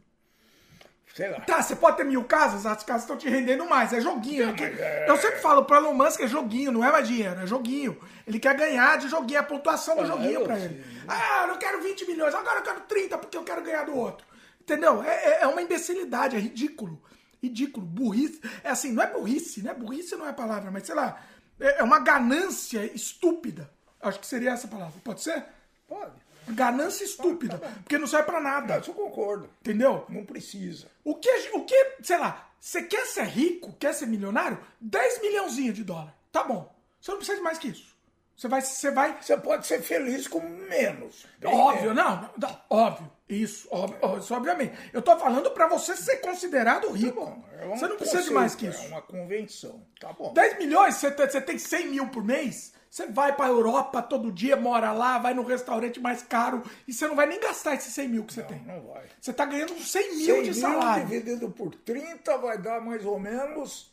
Sei 1.13 1.29
lá. 1.29 1.41
Tá, 1.41 1.61
você 1.61 1.75
pode 1.75 1.97
ter 1.97 2.05
mil 2.05 2.23
casas, 2.23 2.65
as 2.65 2.83
casas 2.83 3.03
estão 3.03 3.17
te 3.17 3.27
rendendo 3.29 3.65
mais. 3.65 3.91
É 3.91 3.99
joguinho. 3.99 4.47
Não, 4.47 4.65
é... 4.65 5.05
Eu 5.09 5.17
sempre 5.17 5.39
falo 5.39 5.65
pro 5.65 5.75
Elon 5.75 5.93
Musk 5.93 6.21
é 6.21 6.27
joguinho, 6.27 6.71
não 6.71 6.83
é 6.83 6.91
mais 6.91 7.07
dinheiro, 7.07 7.41
é 7.41 7.47
joguinho. 7.47 7.97
Ele 8.25 8.39
quer 8.39 8.55
ganhar 8.55 8.97
de 8.97 9.09
joguinho, 9.09 9.37
é 9.37 9.39
a 9.39 9.43
pontuação 9.43 9.95
do 9.95 10.01
ah, 10.01 10.05
joguinho 10.05 10.43
pra 10.43 10.57
ele. 10.57 10.83
Ah, 11.07 11.43
eu 11.43 11.47
não 11.47 11.57
quero 11.57 11.81
20 11.81 12.05
milhões, 12.05 12.33
agora 12.33 12.59
eu 12.59 12.63
quero 12.63 12.81
30 12.81 13.17
porque 13.17 13.37
eu 13.37 13.43
quero 13.43 13.61
ganhar 13.61 13.83
do 13.83 13.95
outro. 13.95 14.25
Entendeu? 14.59 15.03
É, 15.03 15.15
é, 15.15 15.39
é 15.43 15.47
uma 15.47 15.61
imbecilidade, 15.61 16.35
é 16.35 16.39
ridículo. 16.39 17.01
Ridículo, 17.45 17.85
burrice. 17.85 18.41
É 18.63 18.69
assim, 18.69 18.91
não 18.91 19.03
é 19.03 19.11
burrice, 19.11 19.61
né? 19.61 19.73
Burrice 19.73 20.15
não 20.15 20.25
é 20.25 20.29
a 20.29 20.33
palavra, 20.33 20.71
mas 20.71 20.85
sei 20.85 20.95
lá. 20.95 21.21
É, 21.59 21.79
é 21.79 21.83
uma 21.83 21.99
ganância 21.99 22.83
estúpida. 22.93 23.69
Acho 24.01 24.19
que 24.19 24.27
seria 24.27 24.51
essa 24.51 24.67
palavra. 24.67 24.93
Pode 25.03 25.21
ser? 25.21 25.45
Pode. 25.87 26.13
Ganância 26.47 27.03
estúpida. 27.03 27.57
Porque 27.57 27.97
não 27.97 28.07
serve 28.07 28.25
pra 28.25 28.41
nada. 28.41 28.77
Isso 28.77 28.91
eu 28.91 28.95
concordo. 28.95 29.49
Entendeu? 29.61 30.05
Não 30.09 30.25
precisa. 30.25 30.87
O 31.03 31.15
que, 31.15 31.29
o 31.53 31.65
que, 31.65 31.95
sei 32.03 32.17
lá, 32.17 32.49
você 32.59 32.83
quer 32.83 33.05
ser 33.05 33.25
rico, 33.25 33.73
quer 33.79 33.93
ser 33.93 34.05
milionário? 34.05 34.59
10 34.79 35.21
milhãozinho 35.21 35.73
de 35.73 35.83
dólar. 35.83 36.15
Tá 36.31 36.43
bom. 36.43 36.73
Você 36.99 37.11
não 37.11 37.17
precisa 37.17 37.37
de 37.37 37.43
mais 37.43 37.57
que 37.57 37.69
isso. 37.69 37.94
Você 38.35 38.47
vai, 38.49 38.61
você 38.61 38.91
vai. 38.91 39.17
Você 39.21 39.37
pode 39.37 39.65
ser 39.65 39.81
feliz 39.81 40.27
com 40.27 40.41
menos. 40.41 41.25
Óbvio, 41.43 41.93
não, 41.93 42.29
não, 42.37 42.61
óbvio. 42.69 43.09
Isso, 43.27 43.67
óbvio, 43.71 44.19
isso 44.19 44.33
obviamente. 44.35 44.73
Eu 44.93 45.01
tô 45.01 45.17
falando 45.17 45.49
pra 45.51 45.67
você 45.67 45.95
ser 45.95 46.17
considerado 46.17 46.91
rico. 46.91 47.25
Bom, 47.25 47.43
é 47.53 47.67
você 47.67 47.87
não 47.87 47.95
precisa 47.95 48.23
de 48.23 48.31
mais 48.31 48.53
que 48.53 48.67
isso. 48.67 48.83
É 48.83 48.87
uma 48.87 49.01
convenção. 49.01 49.81
Tá 49.99 50.13
bom. 50.13 50.33
10 50.33 50.59
milhões, 50.59 50.95
você 50.95 51.09
tem, 51.09 51.27
você 51.27 51.41
tem 51.41 51.57
100 51.57 51.87
mil 51.87 52.07
por 52.09 52.23
mês, 52.23 52.73
você 52.89 53.07
vai 53.07 53.35
pra 53.35 53.47
Europa 53.47 54.01
todo 54.01 54.31
dia, 54.31 54.55
mora 54.55 54.91
lá, 54.91 55.17
vai 55.17 55.33
no 55.33 55.43
restaurante 55.43 55.99
mais 55.99 56.21
caro 56.21 56.61
e 56.87 56.93
você 56.93 57.07
não 57.07 57.15
vai 57.15 57.25
nem 57.25 57.39
gastar 57.39 57.73
esses 57.73 57.93
100 57.93 58.07
mil 58.09 58.25
que 58.25 58.33
você 58.33 58.43
tem. 58.43 58.61
Não 58.63 58.81
vai. 58.81 59.05
Você 59.19 59.33
tá 59.33 59.45
ganhando 59.45 59.73
uns 59.73 59.91
100 59.91 60.17
mil 60.17 60.35
100 60.35 60.43
de 60.43 60.51
mil 60.51 60.61
salário. 60.61 61.07
dividido 61.07 61.49
por 61.49 61.73
30 61.73 62.37
vai 62.37 62.57
dar 62.57 62.79
mais 62.79 63.03
ou 63.05 63.17
menos 63.17 63.91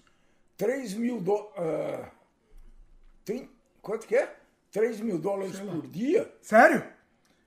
3 0.57 0.95
mil 0.95 1.21
dólares. 1.21 2.11
Quanto 3.83 4.07
que 4.07 4.17
é? 4.17 4.35
3 4.71 5.01
mil 5.01 5.19
dólares 5.19 5.61
por 5.61 5.87
dia? 5.87 6.33
Sério? 6.41 6.83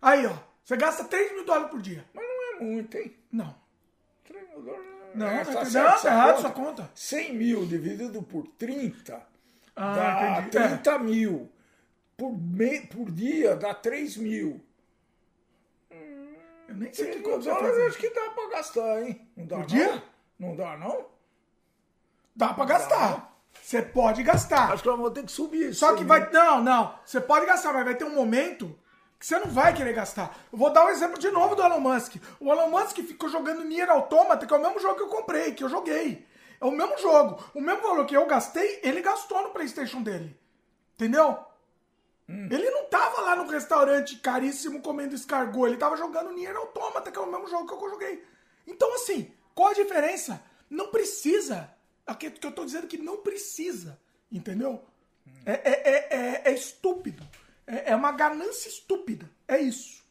Aí, 0.02 0.26
ó. 0.28 0.36
Você 0.64 0.78
gasta 0.78 1.04
3 1.06 1.32
mil 1.32 1.46
dólares 1.46 1.72
por 1.72 1.82
dia. 1.82 2.06
Mas 2.14 2.24
não 2.24 2.54
é 2.58 2.64
muito, 2.64 2.96
hein? 2.98 3.16
Não. 3.32 3.56
3 4.26 4.50
mil 4.50 4.62
dólares. 4.62 4.86
Não, 5.16 5.28
é, 5.28 5.44
não, 5.44 5.54
tá 5.54 5.64
não, 5.64 5.66
certo 5.66 5.88
tá 5.88 5.96
essa 5.96 6.08
errado 6.10 6.42
sua 6.42 6.52
conta. 6.52 6.92
100 6.94 7.34
mil 7.36 7.66
dividido 7.66 8.22
por 8.22 8.46
30 8.58 9.26
Ah, 9.76 9.96
dá 9.96 10.42
entendi. 10.42 10.58
É. 10.58 10.68
30 10.78 11.00
mil. 11.00 11.50
Por, 12.18 12.32
me, 12.38 12.82
por 12.88 13.10
dia 13.12 13.56
dá 13.56 13.74
3 13.74 14.18
mil. 14.18 14.62
Eu 16.68 16.76
nem 16.76 16.94
sei 16.94 17.06
o 17.06 17.08
3 17.12 17.22
que 17.24 17.28
mil 17.30 17.42
você 17.42 17.50
dólares 17.50 17.70
fazer. 17.72 17.88
acho 17.88 17.98
que 17.98 18.10
dá 18.10 18.30
pra 18.32 18.50
gastar, 18.50 19.04
hein? 19.04 19.28
Não 19.38 19.46
dá 19.46 19.56
Por 19.58 19.62
não? 19.62 19.68
dia? 19.68 20.04
Não 20.40 20.56
dá 20.56 20.78
não? 20.78 21.06
Dá 22.36 22.54
pra 22.54 22.66
gastar. 22.66 23.35
Você 23.62 23.82
pode 23.82 24.24
gastar. 24.24 24.72
Acho 24.72 24.84
que 24.84 24.90
nós 24.90 24.98
vamos 24.98 25.14
ter 25.14 25.24
que 25.24 25.32
subir 25.32 25.70
isso. 25.70 25.80
Só 25.80 25.96
que 25.96 26.04
vai. 26.04 26.30
Não, 26.32 26.62
não. 26.62 26.96
Você 27.06 27.20
pode 27.20 27.46
gastar, 27.46 27.74
mas 27.74 27.84
vai 27.84 27.96
ter 27.96 28.06
um 28.06 28.14
momento 28.16 28.78
que 29.20 29.26
você 29.26 29.40
não 29.40 29.48
vai 29.48 29.74
querer 29.74 29.94
gastar. 29.94 30.36
Eu 30.52 30.58
vou 30.58 30.72
dar 30.72 30.86
um 30.86 30.90
exemplo 30.90 31.18
de 31.18 31.30
novo 31.32 31.56
do 31.56 31.64
Elon 31.64 31.80
Musk. 31.80 32.16
O 32.40 32.52
Elon 32.52 32.70
Musk 32.70 32.98
ficou 32.98 33.28
jogando 33.28 33.64
Nier 33.64 33.90
Automata, 33.90 34.46
que 34.46 34.54
é 34.54 34.58
o 34.58 34.62
mesmo 34.62 34.80
jogo 34.80 34.96
que 34.96 35.04
eu 35.04 35.08
comprei, 35.08 35.54
que 35.54 35.64
eu 35.64 35.70
joguei. 35.70 36.26
É 36.60 36.66
o 36.66 36.72
mesmo 36.72 36.98
jogo. 36.98 37.44
O 37.54 37.62
mesmo 37.62 37.82
valor 37.82 38.06
que 38.06 38.16
eu 38.16 38.26
gastei, 38.26 38.80
ele 38.84 39.02
gastou 39.02 39.42
no 39.44 39.50
PlayStation 39.50 40.02
dele. 40.02 40.40
Entendeu? 40.94 41.38
Ele 42.28 42.70
não 42.72 42.86
tava 42.86 43.22
lá 43.22 43.36
no 43.36 43.48
restaurante 43.48 44.16
caríssimo 44.18 44.82
comendo 44.82 45.14
escargot, 45.14 45.68
ele 45.68 45.78
tava 45.78 45.96
jogando 45.96 46.32
Nier 46.32 46.56
Automata, 46.56 47.12
que 47.12 47.20
é 47.20 47.22
o 47.22 47.32
mesmo 47.32 47.48
jogo 47.48 47.68
que 47.68 47.86
eu 47.86 47.90
joguei. 47.90 48.24
Então, 48.66 48.92
assim, 48.96 49.32
qual 49.54 49.70
a 49.70 49.74
diferença? 49.74 50.42
Não 50.68 50.88
precisa. 50.88 51.70
Aqui 52.06 52.30
que 52.30 52.46
eu 52.46 52.52
tô 52.52 52.66
dizendo 52.66 52.88
que 52.88 52.98
não 52.98 53.18
precisa. 53.18 54.00
Entendeu? 54.32 54.84
É, 55.46 55.54
é, 55.54 55.90
é, 55.90 56.08
é, 56.10 56.42
é 56.46 56.54
estúpido. 56.54 57.26
É, 57.66 57.92
é 57.92 57.96
uma 57.96 58.12
ganância 58.12 58.70
estúpida. 58.70 59.30
É 59.48 59.60
isso. 59.60 60.04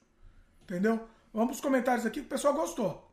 Entendeu? 0.63 1.09
Vamos 1.33 1.49
pros 1.49 1.61
comentários 1.61 2.07
aqui, 2.07 2.21
que 2.21 2.27
o 2.27 2.31
pessoal 2.31 2.55
gostou. 2.55 3.11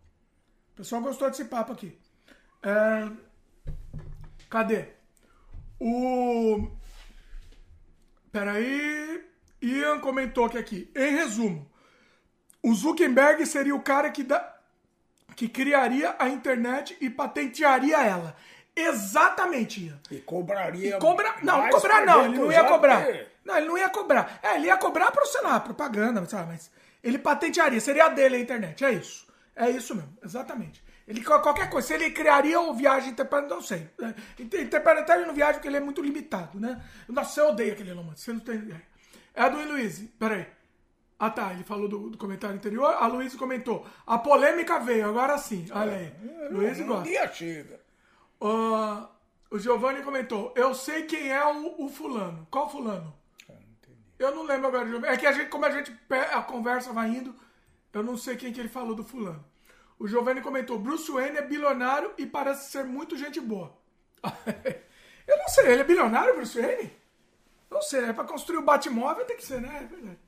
O 0.74 0.76
pessoal 0.78 1.02
gostou 1.02 1.30
desse 1.30 1.46
papo 1.46 1.74
aqui. 1.74 1.98
É, 2.64 3.12
Cadê? 4.52 4.90
O. 5.80 6.70
Peraí. 8.34 9.24
Ian 9.62 10.00
comentou 10.00 10.50
que 10.50 10.58
aqui. 10.58 10.92
Em 10.94 11.16
resumo, 11.16 11.72
o 12.62 12.74
Zuckerberg 12.74 13.46
seria 13.46 13.74
o 13.74 13.82
cara 13.82 14.12
que, 14.12 14.24
dá, 14.24 14.60
que 15.38 15.48
criaria 15.48 16.16
a 16.20 16.28
internet 16.28 16.98
e 17.00 17.10
patentearia 17.10 18.04
ela. 18.04 18.36
Exatamente, 18.88 19.86
Ian. 19.86 20.00
E 20.10 20.18
cobraria. 20.20 20.98
Cobra... 20.98 21.36
Não, 21.44 21.70
cobrar 21.70 22.06
não, 22.06 22.26
ele 22.26 22.38
não 22.38 22.52
ia 22.52 22.64
cobrar. 22.64 23.06
Não, 23.46 23.58
ele 23.58 23.68
não 23.68 23.78
ia 23.78 23.90
cobrar. 23.90 24.40
É, 24.44 24.56
ele 24.56 24.68
ia 24.68 24.78
cobrar 24.78 25.12
pra, 25.12 25.26
sei 25.26 25.42
lá, 25.42 25.60
propaganda, 25.60 26.24
sabe? 26.26 26.48
Mas 26.54 26.72
ele 27.04 27.18
patentearia, 27.18 27.80
seria 27.82 28.06
a 28.06 28.10
dele 28.10 28.36
a 28.36 28.40
internet, 28.40 28.84
é 28.86 28.92
isso. 28.92 29.26
É 29.56 29.70
isso 29.70 29.94
mesmo, 29.96 30.18
exatamente. 30.24 30.84
Ele, 31.08 31.22
qualquer 31.24 31.70
coisa, 31.70 31.88
se 31.88 31.94
ele 31.96 32.12
criaria 32.12 32.60
o 32.62 32.74
viagem 32.74 33.10
interplanetária, 33.12 33.56
não 33.56 33.62
sei. 33.64 33.90
É, 34.02 34.42
inter- 34.42 34.62
Interplanetário 34.62 35.26
não 35.28 35.34
viaja 35.34 35.54
porque 35.56 35.68
ele 35.68 35.78
é 35.78 35.82
muito 35.82 36.02
limitado, 36.02 36.60
né? 36.60 36.82
Nossa, 37.10 37.42
eu 37.42 37.50
odeio 37.50 37.74
aquele 37.74 37.90
Elon 37.90 38.04
Musk, 38.04 38.18
você 38.20 38.34
não 38.34 38.40
tem 38.40 38.56
ideia. 38.56 38.82
É 39.34 39.42
a 39.42 39.50
do 39.50 39.58
Luiz, 39.64 40.00
peraí. 40.20 40.46
Ah 41.20 41.30
tá, 41.30 41.52
ele 41.54 41.64
falou 41.64 41.88
do, 41.88 42.10
do 42.12 42.18
comentário 42.18 42.56
anterior. 42.56 42.96
A 42.98 43.06
Luiz 43.08 43.36
comentou. 43.36 43.86
A 44.08 44.18
polêmica 44.18 44.80
veio, 44.80 45.08
agora 45.10 45.38
sim. 45.38 45.68
Olha 45.72 45.94
aí. 45.98 46.14
Luiz 46.50 46.80
Um 46.80 46.88
gosta. 46.88 47.04
dia 47.10 47.28
chega. 47.32 47.80
Ah, 48.42 49.10
o 49.50 49.60
Giovanni 49.60 50.02
comentou: 50.04 50.54
Eu 50.56 50.74
sei 50.74 51.04
quem 51.04 51.32
é 51.32 51.46
o, 51.46 51.86
o 51.86 51.90
fulano. 51.90 52.48
Qual 52.50 52.70
fulano? 52.70 53.14
Eu 54.20 54.36
não 54.36 54.44
lembro 54.44 54.68
agora, 54.68 54.88
Giovanni. 54.88 55.14
É 55.14 55.18
que 55.18 55.26
a 55.26 55.32
gente, 55.32 55.50
como 55.50 55.66
a 55.66 55.72
gente 55.72 55.92
a 56.34 56.42
conversa 56.42 56.94
vai 56.94 57.10
indo, 57.10 57.36
eu 57.94 58.04
não 58.04 58.18
sei 58.18 58.36
quem 58.38 58.54
que 58.54 58.60
ele 58.60 58.70
falou 58.70 58.96
do 58.96 59.04
fulano. 59.04 59.44
O 60.00 60.08
Giovanni 60.08 60.42
comentou: 60.42 60.78
Bruce 60.80 61.12
Wayne 61.12 61.38
é 61.38 61.42
bilionário 61.42 62.14
e 62.18 62.26
parece 62.26 62.72
ser 62.72 62.84
muito 62.86 63.18
gente 63.18 63.40
boa. 63.40 63.76
eu 65.28 65.38
não 65.38 65.48
sei, 65.48 65.68
ele 65.72 65.82
é 65.82 65.86
bilionário, 65.86 66.36
Bruce 66.36 66.60
Wayne? 66.60 66.92
Não 67.70 67.82
sei, 67.82 68.06
é 68.06 68.14
pra 68.14 68.24
construir 68.26 68.58
o 68.60 68.64
Batmóvel 68.64 69.26
tem 69.26 69.38
que 69.38 69.46
ser, 69.46 69.62
né? 69.62 69.80
É 69.84 69.88
verdade. 69.96 70.20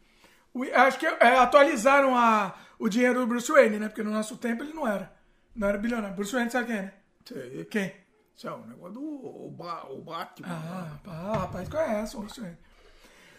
O- 0.53 0.63
acho 0.63 0.99
que 0.99 1.05
é, 1.07 1.37
atualizaram 1.37 2.15
a, 2.17 2.55
o 2.79 2.89
dinheiro 2.89 3.21
do 3.21 3.27
Bruce 3.27 3.51
Wayne, 3.51 3.79
né? 3.79 3.89
Porque 3.89 4.03
no 4.03 4.11
nosso 4.11 4.37
tempo 4.37 4.63
ele 4.63 4.73
não 4.73 4.87
era. 4.87 5.13
Não 5.55 5.67
era 5.67 5.77
bilionário. 5.77 6.15
Bruce 6.15 6.33
Wayne 6.33 6.51
sabe 6.51 6.67
quem 6.67 6.77
é, 6.77 6.81
né? 6.83 6.93
Sei. 7.25 7.65
Quem? 7.65 7.93
Isso 8.35 8.47
é 8.47 8.51
um 8.53 8.65
negócio 8.65 8.93
do 8.93 9.01
o, 9.01 9.51
Ba- 9.55 9.85
o 9.89 10.01
Batman. 10.01 10.47
Ah, 10.49 10.89
rapaz, 11.03 11.37
rapaz, 11.37 11.69
conhece 11.69 12.17
o 12.17 12.21
Wayne. 12.21 12.57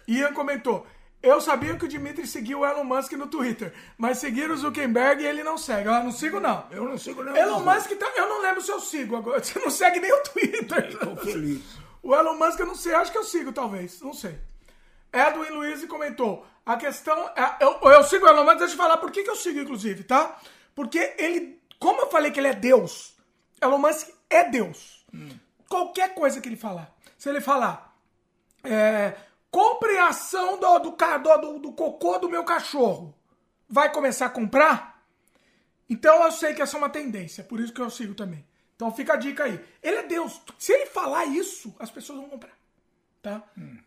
Ian 0.06 0.32
comentou. 0.32 0.86
Eu 1.22 1.40
sabia 1.40 1.74
que 1.76 1.86
o 1.86 1.88
Dimitri 1.88 2.26
seguia 2.26 2.56
o 2.58 2.66
Elon 2.66 2.84
Musk 2.84 3.12
no 3.12 3.26
Twitter, 3.26 3.72
mas 3.96 4.18
seguir 4.18 4.50
o 4.50 4.56
Zuckerberg 4.56 5.24
ele 5.24 5.42
não 5.42 5.56
segue. 5.56 5.88
Eu 5.88 6.04
não 6.04 6.12
sigo, 6.12 6.38
não. 6.38 6.66
Eu 6.70 6.84
não 6.84 6.98
sigo 6.98 7.22
nem 7.22 7.34
Elon 7.34 7.60
Musk, 7.60 7.90
tá, 7.98 8.12
eu 8.14 8.28
não 8.28 8.42
lembro 8.42 8.60
se 8.60 8.70
eu 8.70 8.78
sigo 8.78 9.16
agora. 9.16 9.40
Você 9.42 9.58
não 9.58 9.70
segue 9.70 10.00
nem 10.00 10.12
o 10.12 10.22
Twitter. 10.22 10.98
Tô 10.98 11.16
feliz. 11.16 11.62
O 12.02 12.14
Elon 12.14 12.36
Musk 12.36 12.60
eu 12.60 12.66
não 12.66 12.74
sei, 12.74 12.94
acho 12.94 13.10
que 13.10 13.16
eu 13.16 13.24
sigo, 13.24 13.52
talvez. 13.52 14.00
Não 14.02 14.12
sei. 14.12 14.38
Edwin 15.12 15.48
Luiz 15.50 15.82
comentou. 15.86 16.46
A 16.66 16.76
questão. 16.76 17.18
é- 17.34 17.56
Eu, 17.60 17.78
eu 17.90 18.04
sigo 18.04 18.26
o 18.26 18.28
Elon 18.28 18.44
Musk, 18.44 18.58
deixa 18.58 18.74
eu 18.74 18.78
falar 18.78 18.98
por 18.98 19.10
que, 19.10 19.22
que 19.22 19.30
eu 19.30 19.36
sigo, 19.36 19.60
inclusive, 19.60 20.04
tá? 20.04 20.38
Porque 20.74 21.14
ele. 21.18 21.58
Como 21.78 22.02
eu 22.02 22.10
falei 22.10 22.30
que 22.30 22.38
ele 22.40 22.48
é 22.48 22.54
Deus, 22.54 23.14
Elon 23.62 23.78
Musk 23.78 24.08
é 24.28 24.48
Deus. 24.48 25.04
Qualquer 25.68 26.14
coisa 26.14 26.40
que 26.40 26.48
ele 26.48 26.56
falar. 26.56 26.94
Se 27.16 27.28
ele 27.28 27.40
falar. 27.40 27.96
É, 28.62 29.16
compre 29.50 29.98
a 29.98 30.08
ação 30.08 30.58
do, 30.58 30.78
do, 30.78 30.90
do, 30.90 31.58
do, 31.58 31.72
cocô 31.72 32.18
do 32.18 32.28
meu 32.28 32.44
cachorro. 32.44 33.14
Vai 33.68 33.92
começar 33.92 34.26
a 34.26 34.30
comprar? 34.30 35.04
Então 35.88 36.24
eu 36.24 36.32
sei 36.32 36.54
que 36.54 36.62
essa 36.62 36.76
é 36.76 36.78
uma 36.78 36.88
tendência, 36.88 37.44
por 37.44 37.60
isso 37.60 37.72
que 37.72 37.80
eu 37.80 37.90
sigo 37.90 38.14
também. 38.14 38.44
Então 38.74 38.92
fica 38.92 39.12
a 39.12 39.16
dica 39.16 39.44
aí. 39.44 39.62
Ele 39.82 39.96
é 39.96 40.02
Deus. 40.02 40.40
Se 40.58 40.72
ele 40.72 40.86
falar 40.86 41.26
isso, 41.26 41.74
as 41.78 41.90
pessoas 41.90 42.18
vão 42.18 42.28
comprar. 42.28 42.56
Tá? 43.22 43.42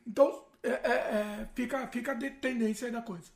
Então 0.06 0.46
é, 0.64 0.70
é, 0.70 0.92
é, 0.92 1.50
fica, 1.54 1.88
fica 1.88 2.12
a 2.14 2.16
tendência 2.16 2.88
aí 2.88 2.92
da 2.92 3.02
coisa. 3.02 3.30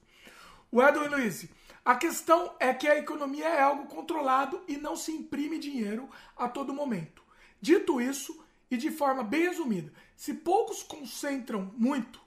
O 0.71 0.81
Edwin 0.81 1.07
Luiz, 1.07 1.45
a 1.83 1.95
questão 1.95 2.55
é 2.59 2.73
que 2.73 2.87
a 2.87 2.97
economia 2.97 3.47
é 3.47 3.61
algo 3.61 3.87
controlado 3.87 4.63
e 4.67 4.77
não 4.77 4.95
se 4.95 5.11
imprime 5.11 5.57
dinheiro 5.57 6.09
a 6.37 6.47
todo 6.47 6.73
momento. 6.73 7.23
Dito 7.59 7.99
isso, 7.99 8.43
e 8.69 8.77
de 8.77 8.91
forma 8.91 9.23
bem 9.23 9.43
resumida, 9.43 9.91
se 10.15 10.33
poucos 10.33 10.83
concentram 10.83 11.71
muito, 11.75 12.21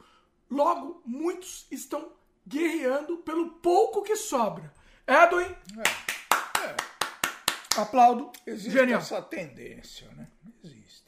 logo 0.50 1.00
muitos 1.06 1.66
estão 1.70 2.12
guerreando 2.46 3.18
pelo 3.18 3.50
pouco 3.50 4.02
que 4.02 4.16
sobra. 4.16 4.72
Edwin, 5.06 5.54
aplaudo. 7.76 8.32
Existe 8.46 8.70
Genial. 8.70 9.00
essa 9.00 9.22
tendência, 9.22 10.08
né? 10.12 10.28
Existe. 10.62 11.04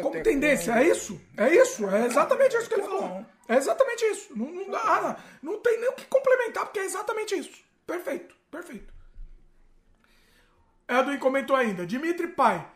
Como 0.00 0.22
tendência, 0.22 0.72
é 0.72 0.88
isso? 0.88 1.20
É 1.36 1.54
isso, 1.54 1.88
é 1.88 2.06
exatamente 2.06 2.56
isso 2.56 2.68
que 2.68 2.74
ele 2.74 2.84
falou. 2.84 3.26
É 3.48 3.56
exatamente 3.56 4.04
isso. 4.06 4.36
Não, 4.36 4.46
não, 4.46 4.70
dá, 4.70 4.80
ah, 4.84 5.16
não 5.42 5.58
tem 5.60 5.80
nem 5.80 5.88
o 5.88 5.94
que 5.94 6.04
complementar, 6.06 6.64
porque 6.64 6.80
é 6.80 6.84
exatamente 6.84 7.34
isso. 7.34 7.64
Perfeito, 7.86 8.34
perfeito. 8.50 8.92
Edwin 10.88 11.18
comentou 11.18 11.56
ainda, 11.56 11.86
Dimitri 11.86 12.28
Pai, 12.28 12.66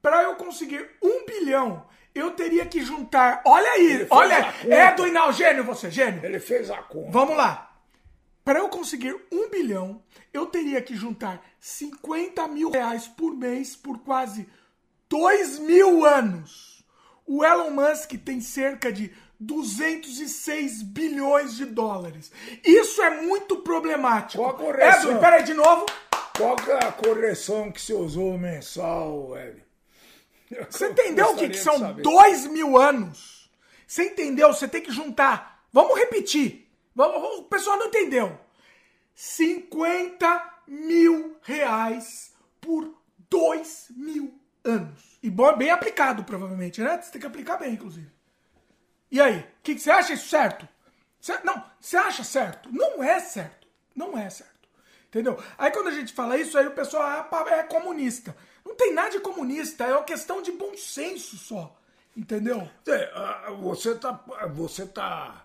para 0.00 0.22
eu 0.22 0.36
conseguir 0.36 0.88
um 1.02 1.24
bilhão, 1.24 1.86
eu 2.14 2.32
teria 2.32 2.66
que 2.66 2.82
juntar. 2.82 3.42
Olha 3.44 3.70
aí, 3.70 4.06
olha. 4.10 4.54
Edwin, 4.64 5.10
não, 5.10 5.32
gênio 5.32 5.64
você, 5.64 5.90
gênio. 5.90 6.24
Ele 6.24 6.38
fez 6.38 6.70
a 6.70 6.82
conta. 6.82 7.10
Vamos 7.10 7.36
lá. 7.36 7.72
Para 8.44 8.58
eu 8.58 8.68
conseguir 8.68 9.14
um 9.30 9.48
bilhão, 9.48 10.02
eu 10.32 10.46
teria 10.46 10.82
que 10.82 10.96
juntar 10.96 11.40
50 11.60 12.48
mil 12.48 12.70
reais 12.70 13.06
por 13.06 13.34
mês 13.34 13.76
por 13.76 14.00
quase 14.00 14.48
dois 15.08 15.58
mil 15.60 16.04
anos. 16.04 16.84
O 17.24 17.44
Elon 17.44 17.70
Musk 17.70 18.14
tem 18.24 18.40
cerca 18.40 18.92
de 18.92 19.14
206 19.42 20.82
bilhões 20.82 21.56
de 21.56 21.64
dólares. 21.64 22.30
Isso 22.64 23.02
é 23.02 23.22
muito 23.22 23.56
problemático. 23.56 24.42
Qual 24.42 24.54
a 24.54 24.58
correção? 24.58 25.10
Edwin, 25.10 25.20
peraí 25.20 25.42
de 25.42 25.54
novo. 25.54 25.86
Qual 26.36 26.56
é 26.68 26.84
a 26.84 26.92
correção 26.92 27.70
que 27.70 27.80
você 27.80 27.92
usou 27.92 28.38
mensal, 28.38 29.36
Hélio? 29.36 29.62
Você 30.70 30.88
entendeu 30.88 31.30
o 31.30 31.36
que, 31.36 31.48
que 31.48 31.56
são 31.56 31.94
dois 31.94 32.46
mil 32.46 32.78
anos? 32.78 33.50
Você 33.86 34.04
entendeu? 34.04 34.52
Você 34.52 34.68
tem 34.68 34.82
que 34.82 34.92
juntar. 34.92 35.64
Vamos 35.72 35.98
repetir. 35.98 36.68
Vamos, 36.94 37.38
o 37.38 37.42
pessoal 37.44 37.78
não 37.78 37.86
entendeu. 37.86 38.38
50 39.14 40.60
mil 40.66 41.36
reais 41.42 42.32
por 42.60 42.94
dois 43.30 43.86
mil 43.96 44.38
anos. 44.64 45.18
E 45.22 45.30
bem 45.30 45.70
aplicado, 45.70 46.24
provavelmente, 46.24 46.80
né? 46.80 47.00
Você 47.00 47.12
tem 47.12 47.20
que 47.20 47.26
aplicar 47.26 47.56
bem, 47.56 47.74
inclusive. 47.74 48.10
E 49.12 49.20
aí? 49.20 49.40
O 49.40 49.46
que, 49.62 49.78
você 49.78 49.90
acha 49.90 50.14
isso 50.14 50.28
certo? 50.30 50.66
Cê, 51.20 51.38
não, 51.44 51.62
você 51.78 51.98
acha 51.98 52.24
certo? 52.24 52.70
Não 52.72 53.04
é 53.04 53.20
certo. 53.20 53.68
Não 53.94 54.16
é 54.16 54.30
certo. 54.30 54.50
Entendeu? 55.08 55.38
Aí 55.58 55.70
quando 55.70 55.88
a 55.88 55.92
gente 55.92 56.14
fala 56.14 56.38
isso, 56.38 56.56
aí 56.56 56.66
o 56.66 56.70
pessoal 56.74 57.02
ah, 57.02 57.44
é 57.50 57.62
comunista. 57.62 58.34
Não 58.64 58.74
tem 58.74 58.94
nada 58.94 59.10
de 59.10 59.20
comunista, 59.20 59.84
é 59.84 59.92
uma 59.92 60.04
questão 60.04 60.40
de 60.40 60.50
bom 60.50 60.74
senso 60.78 61.36
só. 61.36 61.78
Entendeu? 62.16 62.66
É, 62.86 63.50
você 63.60 63.90
está 63.90 64.12
você 64.54 64.86
tá 64.86 65.44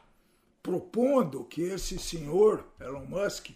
propondo 0.63 1.43
que 1.43 1.61
esse 1.61 1.99
senhor, 1.99 2.65
Elon 2.79 3.05
Musk, 3.05 3.49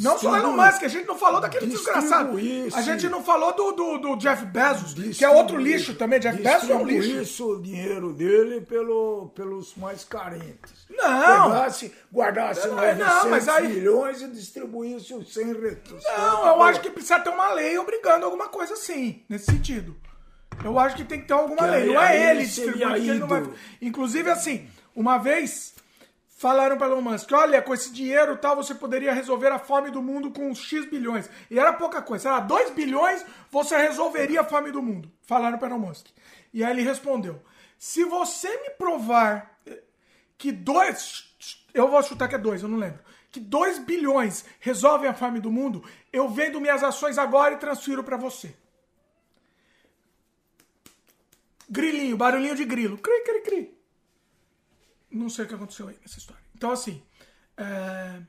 não 0.00 0.18
só 0.18 0.36
Elon 0.36 0.52
Musk, 0.52 0.82
a 0.82 0.88
gente 0.88 1.06
não 1.06 1.16
falou 1.16 1.40
daquele 1.40 1.66
desgraçado. 1.66 2.36
A 2.74 2.82
gente 2.82 3.08
não 3.08 3.22
falou 3.22 3.54
do, 3.54 3.72
do, 3.72 3.98
do 3.98 4.16
Jeff 4.16 4.44
Bezos, 4.46 5.16
que 5.16 5.24
é 5.24 5.28
outro 5.28 5.56
lixo 5.56 5.94
também. 5.94 6.18
Jeff 6.18 6.40
Bezos 6.42 6.70
é 6.70 6.74
um 6.74 6.84
lixo. 6.84 7.20
isso 7.20 7.52
o 7.52 7.62
dinheiro 7.62 8.12
dele 8.12 8.60
pelo, 8.60 9.30
pelos 9.34 9.74
mais 9.76 10.04
carentes. 10.04 10.86
Não. 10.90 11.50
Pegasse, 11.50 11.92
guardasse 12.12 12.66
não, 12.66 12.76
900 12.76 13.06
não, 13.06 13.30
mas 13.30 13.48
aí... 13.48 13.68
milhões 13.68 14.22
e 14.22 14.28
distribuísse 14.28 15.14
os 15.14 15.32
100 15.32 15.60
retos. 15.60 16.04
Não, 16.04 16.46
eu 16.46 16.62
acho 16.62 16.80
que 16.80 16.90
precisa 16.90 17.20
ter 17.20 17.30
uma 17.30 17.52
lei 17.52 17.78
obrigando 17.78 18.24
alguma 18.24 18.48
coisa 18.48 18.74
assim, 18.74 19.22
nesse 19.28 19.46
sentido. 19.46 19.96
Eu 20.64 20.78
acho 20.78 20.96
que 20.96 21.04
tem 21.04 21.20
que 21.20 21.26
ter 21.26 21.34
alguma 21.34 21.62
que 21.62 21.70
lei. 21.70 21.86
Não 21.86 22.02
é 22.02 22.30
ele 22.30 22.44
distribuir. 22.44 23.26
Vai... 23.26 23.48
Inclusive, 23.80 24.30
assim, 24.30 24.68
uma 24.94 25.18
vez 25.18 25.74
falaram 26.38 26.78
para 26.78 26.86
Elon 26.86 27.02
Musk, 27.02 27.30
olha, 27.32 27.60
com 27.60 27.74
esse 27.74 27.92
dinheiro 27.92 28.38
tal, 28.38 28.54
você 28.54 28.72
poderia 28.74 29.12
resolver 29.12 29.48
a 29.48 29.58
fome 29.58 29.90
do 29.90 30.00
mundo 30.00 30.30
com 30.30 30.54
X 30.54 30.86
bilhões. 30.86 31.28
E 31.50 31.58
era 31.58 31.72
pouca 31.72 32.00
coisa, 32.00 32.22
sei 32.22 32.30
lá, 32.30 32.40
2 32.40 32.70
bilhões 32.70 33.26
você 33.50 33.76
resolveria 33.76 34.40
a 34.40 34.44
fome 34.44 34.70
do 34.70 34.80
mundo. 34.80 35.12
Falaram 35.22 35.58
para 35.58 35.68
Elon 35.68 35.80
Musk. 35.80 36.06
E 36.54 36.64
aí 36.64 36.70
ele 36.70 36.82
respondeu, 36.82 37.42
se 37.76 38.04
você 38.04 38.48
me 38.62 38.70
provar 38.70 39.58
que 40.38 40.52
dois, 40.52 41.28
eu 41.74 41.88
vou 41.88 42.02
chutar 42.02 42.28
que 42.28 42.36
é 42.36 42.38
dois, 42.38 42.62
eu 42.62 42.68
não 42.68 42.78
lembro, 42.78 43.00
que 43.30 43.40
2 43.40 43.80
bilhões 43.80 44.44
resolvem 44.60 45.10
a 45.10 45.14
fome 45.14 45.40
do 45.40 45.50
mundo, 45.50 45.84
eu 46.12 46.28
vendo 46.28 46.60
minhas 46.60 46.82
ações 46.82 47.18
agora 47.18 47.54
e 47.54 47.58
transfiro 47.58 48.02
para 48.02 48.16
você. 48.16 48.54
Grilinho, 51.68 52.16
barulhinho 52.16 52.54
de 52.54 52.64
grilo. 52.64 52.96
Cri, 52.96 53.20
cri, 53.24 53.40
cri. 53.42 53.77
Não 55.10 55.28
sei 55.28 55.44
o 55.44 55.48
que 55.48 55.54
aconteceu 55.54 55.88
aí 55.88 55.96
nessa 56.00 56.18
história. 56.18 56.42
Então, 56.54 56.70
assim. 56.70 57.02
É... 57.56 58.20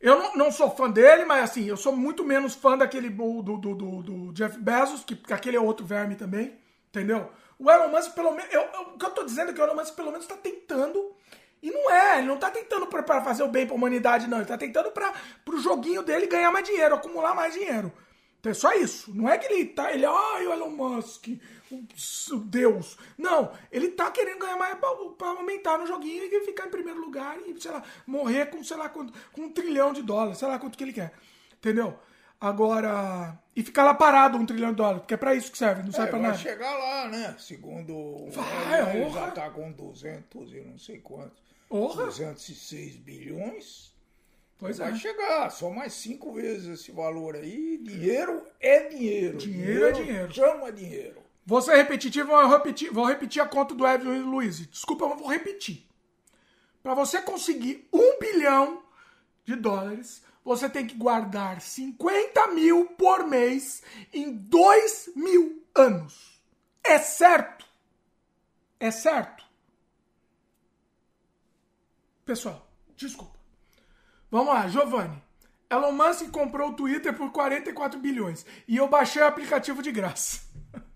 Eu 0.00 0.16
não, 0.16 0.36
não, 0.36 0.52
sou 0.52 0.70
fã 0.70 0.88
dele, 0.88 1.24
mas 1.24 1.42
assim, 1.42 1.64
eu 1.64 1.76
sou 1.76 1.94
muito 1.94 2.24
menos 2.24 2.54
fã 2.54 2.78
daquele 2.78 3.10
do, 3.10 3.42
do, 3.42 3.56
do, 3.56 3.74
do 3.74 4.32
Jeff 4.32 4.56
Bezos, 4.56 5.02
que, 5.02 5.16
que, 5.16 5.32
aquele 5.32 5.56
é 5.56 5.60
outro 5.60 5.84
verme 5.84 6.14
também, 6.14 6.56
entendeu? 6.88 7.32
O 7.58 7.68
Elon 7.68 7.88
Musk, 7.88 8.14
pelo 8.14 8.30
menos. 8.30 8.48
o 8.54 8.96
que 8.96 9.04
eu 9.04 9.10
tô 9.10 9.24
dizendo 9.24 9.50
é 9.50 9.54
que 9.54 9.60
o 9.60 9.64
Elon 9.64 9.74
Musk, 9.74 9.96
pelo 9.96 10.12
menos, 10.12 10.24
tá 10.24 10.36
tentando. 10.36 11.16
E 11.60 11.72
não 11.72 11.90
é, 11.90 12.18
ele 12.18 12.28
não 12.28 12.36
tá 12.36 12.48
tentando 12.48 12.86
para 12.86 13.24
fazer 13.24 13.42
o 13.42 13.48
bem 13.48 13.66
pra 13.66 13.74
humanidade, 13.74 14.28
não. 14.28 14.38
Ele 14.38 14.46
tá 14.46 14.56
tentando 14.56 14.92
para 14.92 15.12
pro 15.44 15.58
joguinho 15.58 16.04
dele 16.04 16.28
ganhar 16.28 16.52
mais 16.52 16.64
dinheiro, 16.64 16.94
acumular 16.94 17.34
mais 17.34 17.52
dinheiro. 17.52 17.92
Então 18.38 18.52
é 18.52 18.54
só 18.54 18.72
isso. 18.74 19.12
Não 19.12 19.28
é 19.28 19.36
que 19.36 19.52
ele 19.52 19.64
tá. 19.66 19.92
Ele, 19.92 20.06
ai, 20.06 20.46
o 20.46 20.52
Elon 20.52 20.70
Musk 20.70 21.26
Deus. 22.46 22.96
Não, 23.16 23.52
ele 23.70 23.88
tá 23.88 24.10
querendo 24.10 24.38
ganhar 24.38 24.56
mais 24.56 24.78
pra, 24.78 25.28
aumentar 25.28 25.78
no 25.78 25.86
joguinho 25.86 26.24
e 26.24 26.44
ficar 26.44 26.66
em 26.66 26.70
primeiro 26.70 27.00
lugar 27.00 27.38
e, 27.46 27.60
sei 27.60 27.70
lá, 27.70 27.82
morrer 28.06 28.46
com, 28.46 28.62
sei 28.62 28.76
lá, 28.76 28.88
com, 28.88 29.06
com 29.32 29.42
um 29.42 29.50
trilhão 29.50 29.92
de 29.92 30.02
dólares, 30.02 30.38
sei 30.38 30.48
lá 30.48 30.58
quanto 30.58 30.76
que 30.76 30.84
ele 30.84 30.92
quer. 30.92 31.12
Entendeu? 31.56 31.98
Agora. 32.40 33.36
E 33.56 33.62
ficar 33.62 33.84
lá 33.84 33.94
parado 33.94 34.38
um 34.38 34.46
trilhão 34.46 34.70
de 34.70 34.76
dólares, 34.76 35.00
porque 35.00 35.14
é 35.14 35.16
pra 35.16 35.34
isso 35.34 35.50
que 35.50 35.58
serve, 35.58 35.82
não 35.82 35.88
é, 35.88 35.92
serve 35.92 36.10
pra 36.10 36.18
vai 36.18 36.28
nada. 36.28 36.38
chegar 36.38 36.78
lá, 36.78 37.08
né? 37.08 37.34
Segundo. 37.38 38.30
Vai, 38.30 38.96
ele 38.96 39.10
já 39.10 39.30
tá 39.32 39.50
com 39.50 39.72
200 39.72 40.52
e 40.52 40.60
não 40.60 40.78
sei 40.78 40.98
quantos. 40.98 41.42
Orra. 41.68 42.06
206 42.06 42.96
bilhões. 42.96 43.92
Pois 44.58 44.78
vai 44.78 44.92
é. 44.92 44.96
chegar, 44.96 45.50
só 45.50 45.70
mais 45.70 45.92
cinco 45.92 46.32
vezes 46.32 46.80
esse 46.80 46.90
valor 46.90 47.36
aí. 47.36 47.78
Dinheiro 47.78 48.44
é 48.60 48.88
dinheiro. 48.88 49.38
Dinheiro, 49.38 49.38
dinheiro 49.38 49.86
é 49.86 49.92
dinheiro. 49.92 50.34
Chama 50.34 50.72
dinheiro. 50.72 51.27
Vou 51.48 51.62
ser 51.62 51.76
repetitivo, 51.76 52.28
vou 52.28 52.46
repetir, 52.46 52.92
vou 52.92 53.06
repetir 53.06 53.40
a 53.40 53.48
conta 53.48 53.74
do 53.74 53.86
Evelyn 53.86 54.20
Luiz. 54.20 54.58
Desculpa, 54.68 55.08
mas 55.08 55.18
vou 55.18 55.30
repetir. 55.30 55.88
Para 56.82 56.92
você 56.92 57.22
conseguir 57.22 57.88
um 57.90 58.18
bilhão 58.18 58.82
de 59.46 59.56
dólares, 59.56 60.22
você 60.44 60.68
tem 60.68 60.86
que 60.86 60.94
guardar 60.94 61.62
50 61.62 62.48
mil 62.48 62.84
por 62.98 63.26
mês 63.26 63.82
em 64.12 64.30
dois 64.30 65.08
mil 65.16 65.66
anos. 65.74 66.38
É 66.84 66.98
certo? 66.98 67.64
É 68.78 68.90
certo? 68.90 69.42
Pessoal, 72.26 72.70
desculpa. 72.94 73.38
Vamos 74.30 74.52
lá, 74.52 74.68
Giovanni. 74.68 75.22
Elon 75.70 75.92
Musk 75.92 76.30
comprou 76.30 76.72
o 76.72 76.74
Twitter 76.74 77.16
por 77.16 77.32
44 77.32 77.98
bilhões 77.98 78.44
e 78.68 78.76
eu 78.76 78.86
baixei 78.86 79.22
o 79.22 79.26
aplicativo 79.26 79.82
de 79.82 79.90
graça. 79.90 80.42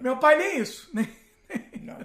Meu 0.00 0.16
pai 0.16 0.36
nem 0.36 0.58
isso. 0.58 0.90
Nem... 0.94 1.08
Não. 1.82 1.98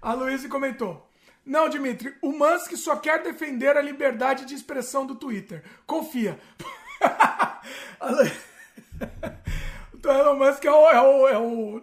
A 0.00 0.14
Luísa 0.14 0.48
comentou. 0.48 1.08
Não, 1.44 1.68
Dimitri, 1.68 2.16
o 2.22 2.32
Musk 2.32 2.72
só 2.76 2.96
quer 2.96 3.22
defender 3.22 3.76
a 3.76 3.82
liberdade 3.82 4.44
de 4.44 4.54
expressão 4.54 5.04
do 5.06 5.14
Twitter. 5.14 5.64
Confia. 5.86 6.38
então, 9.94 10.18
Elon 10.18 10.36
Musk 10.36 10.64
é 10.64 10.70
o, 10.70 10.88
é 10.88 11.00
o, 11.00 11.28
é 11.28 11.38
o 11.38 11.82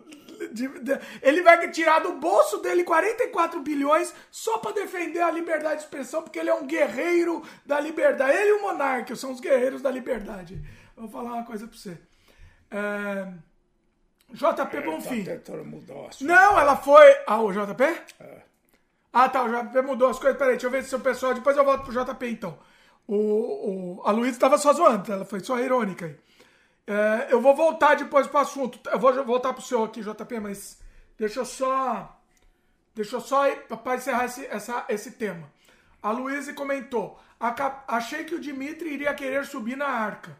ele 1.22 1.42
vai 1.42 1.70
tirar 1.70 2.00
do 2.00 2.14
bolso 2.14 2.60
dele 2.60 2.84
44 2.84 3.62
bilhões 3.62 4.14
só 4.32 4.58
para 4.58 4.72
defender 4.72 5.22
a 5.22 5.32
liberdade 5.32 5.78
de 5.78 5.84
expressão, 5.84 6.22
porque 6.22 6.40
ele 6.40 6.50
é 6.50 6.54
um 6.54 6.66
guerreiro 6.66 7.44
da 7.66 7.80
liberdade. 7.80 8.38
Ele 8.38 8.50
e 8.50 8.54
o 8.54 8.62
Monarca 8.62 9.16
são 9.16 9.32
os 9.32 9.40
guerreiros 9.40 9.82
da 9.82 9.92
liberdade. 9.92 10.62
Vou 10.96 11.10
falar 11.10 11.34
uma 11.34 11.46
coisa 11.46 11.68
para 11.68 11.78
você. 11.78 11.98
É... 12.72 13.34
JP 14.34 14.78
é, 14.78 14.82
Bonfim. 14.82 15.24
Tá 15.24 15.54
mudou 15.64 16.10
Não, 16.22 16.60
ela 16.60 16.76
foi. 16.78 17.18
Ah, 17.26 17.42
o 17.42 17.52
JP? 17.52 17.84
É. 18.20 18.42
Ah, 19.12 19.28
tá, 19.28 19.44
o 19.44 19.50
JP 19.50 19.82
mudou 19.82 20.10
as 20.10 20.20
coisas. 20.20 20.38
Peraí, 20.38 20.54
deixa 20.54 20.68
eu 20.68 20.72
ver 20.72 20.84
se 20.84 20.96
o 20.96 21.00
pessoal. 21.00 21.34
Depois 21.34 21.58
eu 21.58 21.66
volto 21.66 21.84
pro 21.84 21.92
JP 21.92 22.28
então. 22.28 22.58
O, 23.08 23.16
o, 23.16 24.02
a 24.06 24.12
Luísa 24.12 24.38
estava 24.38 24.58
só 24.58 24.72
zoando, 24.72 25.12
ela 25.12 25.26
foi 25.26 25.40
só 25.40 25.60
irônica 25.60 26.06
aí. 26.06 26.16
É, 26.86 27.28
eu 27.34 27.42
vou 27.42 27.56
voltar 27.56 27.96
depois 27.96 28.28
pro 28.28 28.40
assunto. 28.40 28.80
Eu 28.90 29.00
vou 29.00 29.12
voltar 29.26 29.54
pro 29.54 29.64
seu 29.64 29.84
aqui, 29.84 30.02
JP, 30.02 30.40
mas 30.40 30.80
deixa 31.18 31.40
eu 31.40 31.46
só. 31.46 32.20
Deixa 32.94 33.16
eu 33.16 33.22
só 33.22 33.50
para 33.84 33.96
encerrar 33.96 34.26
esse, 34.26 34.46
essa, 34.46 34.86
esse 34.90 35.12
tema. 35.12 35.52
A 36.02 36.12
Luísa 36.12 36.54
comentou: 36.54 37.20
Achei 37.88 38.24
que 38.26 38.36
o 38.36 38.40
Dimitri 38.40 38.94
iria 38.94 39.14
querer 39.14 39.46
subir 39.46 39.76
na 39.76 39.88
arca. 39.88 40.38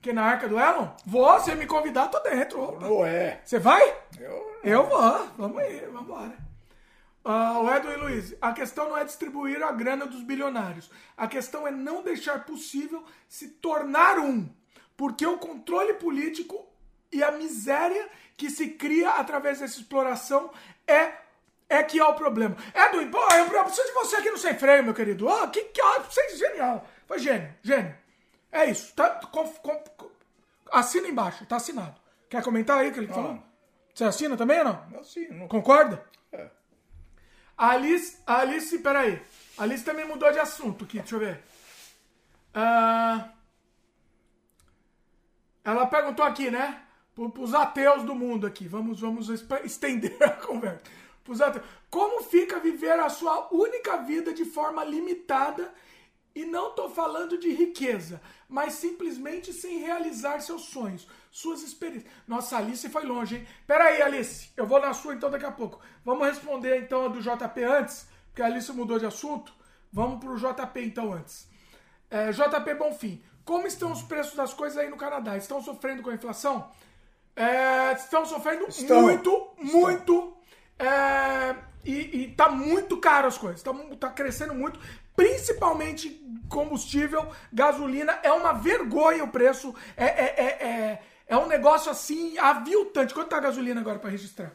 Que 0.00 0.12
na 0.12 0.22
arca 0.22 0.48
do 0.48 0.58
Elon? 0.58 0.88
Vou, 1.04 1.40
se 1.40 1.54
me 1.54 1.66
convidar, 1.66 2.08
tô 2.08 2.20
dentro. 2.20 2.78
Não 2.80 3.04
é. 3.04 3.40
Você 3.44 3.58
vai? 3.58 3.96
Eu, 4.18 4.60
eu 4.62 4.86
vou. 4.86 5.28
Vamos 5.36 5.58
aí, 5.58 5.80
vamos 5.86 6.02
embora. 6.02 6.48
Uh, 7.24 7.64
o 7.64 7.74
Edwin 7.74 7.96
Luiz, 7.96 8.34
a 8.40 8.52
questão 8.52 8.88
não 8.88 8.96
é 8.96 9.04
distribuir 9.04 9.62
a 9.62 9.72
grana 9.72 10.06
dos 10.06 10.22
bilionários. 10.22 10.90
A 11.16 11.26
questão 11.26 11.66
é 11.66 11.70
não 11.70 12.02
deixar 12.02 12.44
possível 12.44 13.04
se 13.28 13.48
tornar 13.48 14.18
um. 14.18 14.48
Porque 14.96 15.26
o 15.26 15.38
controle 15.38 15.94
político 15.94 16.66
e 17.12 17.22
a 17.22 17.32
miséria 17.32 18.08
que 18.36 18.48
se 18.48 18.68
cria 18.68 19.10
através 19.10 19.58
dessa 19.58 19.78
exploração 19.78 20.50
é 20.86 21.12
é 21.68 21.82
que 21.82 21.98
é 21.98 22.04
o 22.04 22.14
problema. 22.14 22.56
Edwin, 22.74 23.10
pô, 23.10 23.20
eu 23.34 23.64
preciso 23.64 23.86
de 23.88 23.92
você 23.92 24.16
aqui 24.16 24.30
no 24.30 24.38
Sem 24.38 24.54
Freio, 24.54 24.82
meu 24.82 24.94
querido. 24.94 25.28
Oh, 25.28 25.48
que, 25.48 25.64
que 25.64 25.82
você 25.82 26.20
é 26.20 26.36
genial. 26.36 26.88
Foi 27.06 27.18
gênio, 27.18 27.54
gênio. 27.62 27.94
É 28.50 28.70
isso. 28.70 28.94
Tá, 28.94 29.10
com, 29.10 29.46
com, 29.48 30.10
assina 30.72 31.08
embaixo, 31.08 31.46
tá 31.46 31.56
assinado. 31.56 31.94
Quer 32.28 32.42
comentar 32.42 32.78
aí 32.78 32.90
o 32.90 32.92
que 32.92 33.00
ele 33.00 33.08
ah. 33.10 33.14
falou? 33.14 33.42
Você 33.94 34.04
assina 34.04 34.36
também 34.36 34.58
ou 34.58 34.64
não? 34.64 34.86
Eu 34.92 35.00
assino. 35.00 35.48
Concorda? 35.48 36.04
É. 36.32 36.48
A 37.56 37.70
Alice, 37.70 38.18
a 38.26 38.38
Alice, 38.38 38.78
peraí. 38.78 39.20
A 39.56 39.64
Alice 39.64 39.84
também 39.84 40.06
mudou 40.06 40.30
de 40.30 40.38
assunto 40.38 40.84
aqui, 40.84 40.98
deixa 40.98 41.16
eu 41.16 41.20
ver. 41.20 41.42
Uh, 42.54 43.28
ela 45.64 45.86
perguntou 45.86 46.24
aqui, 46.24 46.50
né? 46.50 46.82
Para 47.14 47.42
os 47.42 47.52
ateus 47.52 48.04
do 48.04 48.14
mundo 48.14 48.46
aqui. 48.46 48.68
Vamos, 48.68 49.00
vamos 49.00 49.28
estender 49.64 50.16
a 50.22 50.30
conversa. 50.30 50.82
Como 51.90 52.22
fica 52.22 52.58
viver 52.58 52.98
a 53.00 53.08
sua 53.08 53.48
única 53.52 53.98
vida 53.98 54.32
de 54.32 54.44
forma 54.44 54.84
limitada? 54.84 55.72
E 56.34 56.44
não 56.44 56.68
estou 56.68 56.90
falando 56.90 57.36
de 57.38 57.50
riqueza, 57.52 58.20
mas 58.48 58.74
simplesmente 58.74 59.52
sem 59.52 59.78
realizar 59.78 60.40
seus 60.40 60.62
sonhos, 60.62 61.06
suas 61.30 61.62
experiências. 61.62 62.12
Nossa, 62.26 62.56
a 62.56 62.58
Alice 62.60 62.88
foi 62.88 63.04
longe, 63.04 63.36
hein? 63.36 63.46
Pera 63.66 63.84
aí, 63.84 64.00
Alice, 64.00 64.50
eu 64.56 64.66
vou 64.66 64.80
na 64.80 64.92
sua 64.94 65.14
então 65.14 65.30
daqui 65.30 65.46
a 65.46 65.52
pouco. 65.52 65.80
Vamos 66.04 66.26
responder 66.26 66.80
então 66.80 67.06
a 67.06 67.08
do 67.08 67.20
JP 67.20 67.64
antes, 67.64 68.06
porque 68.26 68.42
a 68.42 68.46
Alice 68.46 68.70
mudou 68.72 68.98
de 68.98 69.06
assunto. 69.06 69.52
Vamos 69.92 70.20
pro 70.20 70.36
JP 70.36 70.80
então 70.80 71.12
antes. 71.12 71.48
É, 72.10 72.30
JP 72.30 72.74
Bonfim, 72.74 73.22
como 73.44 73.66
estão 73.66 73.90
os 73.92 74.02
preços 74.02 74.34
das 74.34 74.52
coisas 74.52 74.78
aí 74.78 74.88
no 74.88 74.96
Canadá? 74.96 75.36
Estão 75.36 75.62
sofrendo 75.62 76.02
com 76.02 76.10
a 76.10 76.14
inflação? 76.14 76.70
É, 77.34 77.92
estão 77.92 78.26
sofrendo 78.26 78.66
estão. 78.68 79.02
muito, 79.02 79.50
estão. 79.58 79.80
muito. 79.80 80.36
É, 80.78 81.56
e, 81.84 82.22
e 82.22 82.34
tá 82.34 82.50
muito 82.50 82.98
caro 82.98 83.26
as 83.26 83.38
coisas. 83.38 83.62
Tá, 83.62 83.72
tá 83.98 84.10
crescendo 84.10 84.54
muito. 84.54 84.78
Principalmente 85.18 86.24
combustível, 86.48 87.28
gasolina. 87.52 88.20
É 88.22 88.30
uma 88.30 88.52
vergonha 88.52 89.24
o 89.24 89.28
preço. 89.28 89.74
É, 89.96 90.04
é, 90.04 90.34
é, 90.36 90.66
é, 90.68 91.02
é 91.26 91.36
um 91.36 91.48
negócio 91.48 91.90
assim 91.90 92.38
aviltante. 92.38 93.12
Quanto 93.12 93.30
tá 93.30 93.38
a 93.38 93.40
gasolina 93.40 93.80
agora 93.80 93.98
para 93.98 94.10
registrar? 94.10 94.52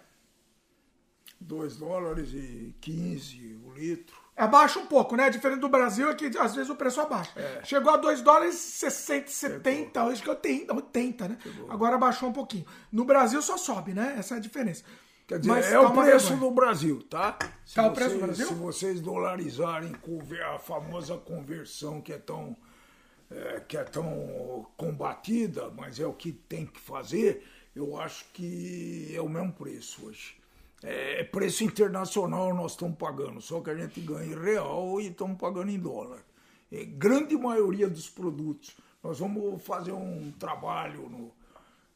2 1.42 1.75
dólares 1.75 2.30
e 2.33 2.74
15 2.80 3.59
o 3.66 3.74
litro. 3.74 4.16
Abaixa 4.38 4.80
um 4.80 4.85
pouco, 4.85 5.17
né? 5.17 5.30
Diferente 5.30 5.59
do 5.59 5.67
Brasil 5.67 6.09
é 6.09 6.16
que 6.16 6.32
às 6.40 6.56
vezes 6.56 6.69
o 6.69 6.75
preço 6.77 7.01
abaixa. 7.01 7.38
É. 7.38 7.61
Chegou 7.66 7.93
a 7.93 7.98
2 7.98 8.22
dólares 8.22 8.56
60, 8.56 9.27
70, 9.27 10.00
Chegou. 10.00 10.11
acho 10.14 10.24
que 10.24 10.30
eu 10.30 10.35
tenho 10.35 10.74
80, 10.74 11.27
né? 11.27 11.38
Chegou. 11.43 11.69
Agora 11.69 11.95
abaixou 11.95 12.30
um 12.30 12.33
pouquinho. 12.33 12.66
No 12.90 13.03
Brasil 13.03 13.42
só 13.42 13.58
sobe, 13.58 13.93
né? 13.93 14.16
Essa 14.17 14.35
é 14.35 14.38
a 14.38 14.42
diferença. 14.42 14.85
Quer 15.34 15.40
dizer, 15.40 15.50
Mas 15.50 15.66
é 15.66 15.72
tá 15.72 15.82
o 15.82 15.94
preço 15.94 16.36
do 16.36 16.52
Brasil, 16.52 17.02
tá? 17.10 17.40
Se 17.66 17.74
tá 17.74 17.82
vocês, 17.82 17.92
o 17.92 17.95
preço 17.95 18.14
do 18.14 18.20
Brasil? 18.20 18.48
Se 18.48 18.53
vocês 18.53 19.02
dolarizarem 19.02 19.92
a 20.45 20.60
famosa 20.60 21.18
conversão 21.18 22.00
que 22.00 22.14
é 22.14 22.20
tão 22.20 22.56
é, 23.32 23.60
que 23.62 23.76
é 23.76 23.84
tão 23.84 24.68
combatida, 24.78 25.72
mas 25.76 26.00
é 26.00 26.06
o 26.06 26.14
que 26.14 26.32
tem 26.32 26.68
que 26.68 26.80
fazer, 26.80 27.44
eu 27.76 28.00
acho 28.00 28.26
que 28.32 29.12
é 29.16 29.22
o 29.22 29.28
mesmo 29.28 29.53
preço 29.53 30.06
hoje. 30.06 30.38
É, 30.84 31.22
é 31.22 31.24
preço 31.24 31.64
internacional 31.64 32.53
nós 32.53 32.74
estamos 32.74 32.95
pagando, 32.95 33.42
só 33.42 33.60
que 33.60 33.72
a 33.72 33.76
gente 33.76 34.02
ganha 34.02 34.36
em 34.36 34.40
real 34.40 35.02
e 35.02 35.08
estamos 35.08 35.40
pagando 35.40 35.72
em 35.72 35.80
dólar. 35.80 36.24
É, 36.72 36.86
grande 36.86 37.36
maioria 37.36 37.90
dos 37.90 38.08
produtos. 38.08 38.78
Nós 39.02 39.18
vamos 39.18 39.64
fazer 39.64 39.94
um 39.94 40.32
trabalho 40.38 41.10
no. 41.10 41.32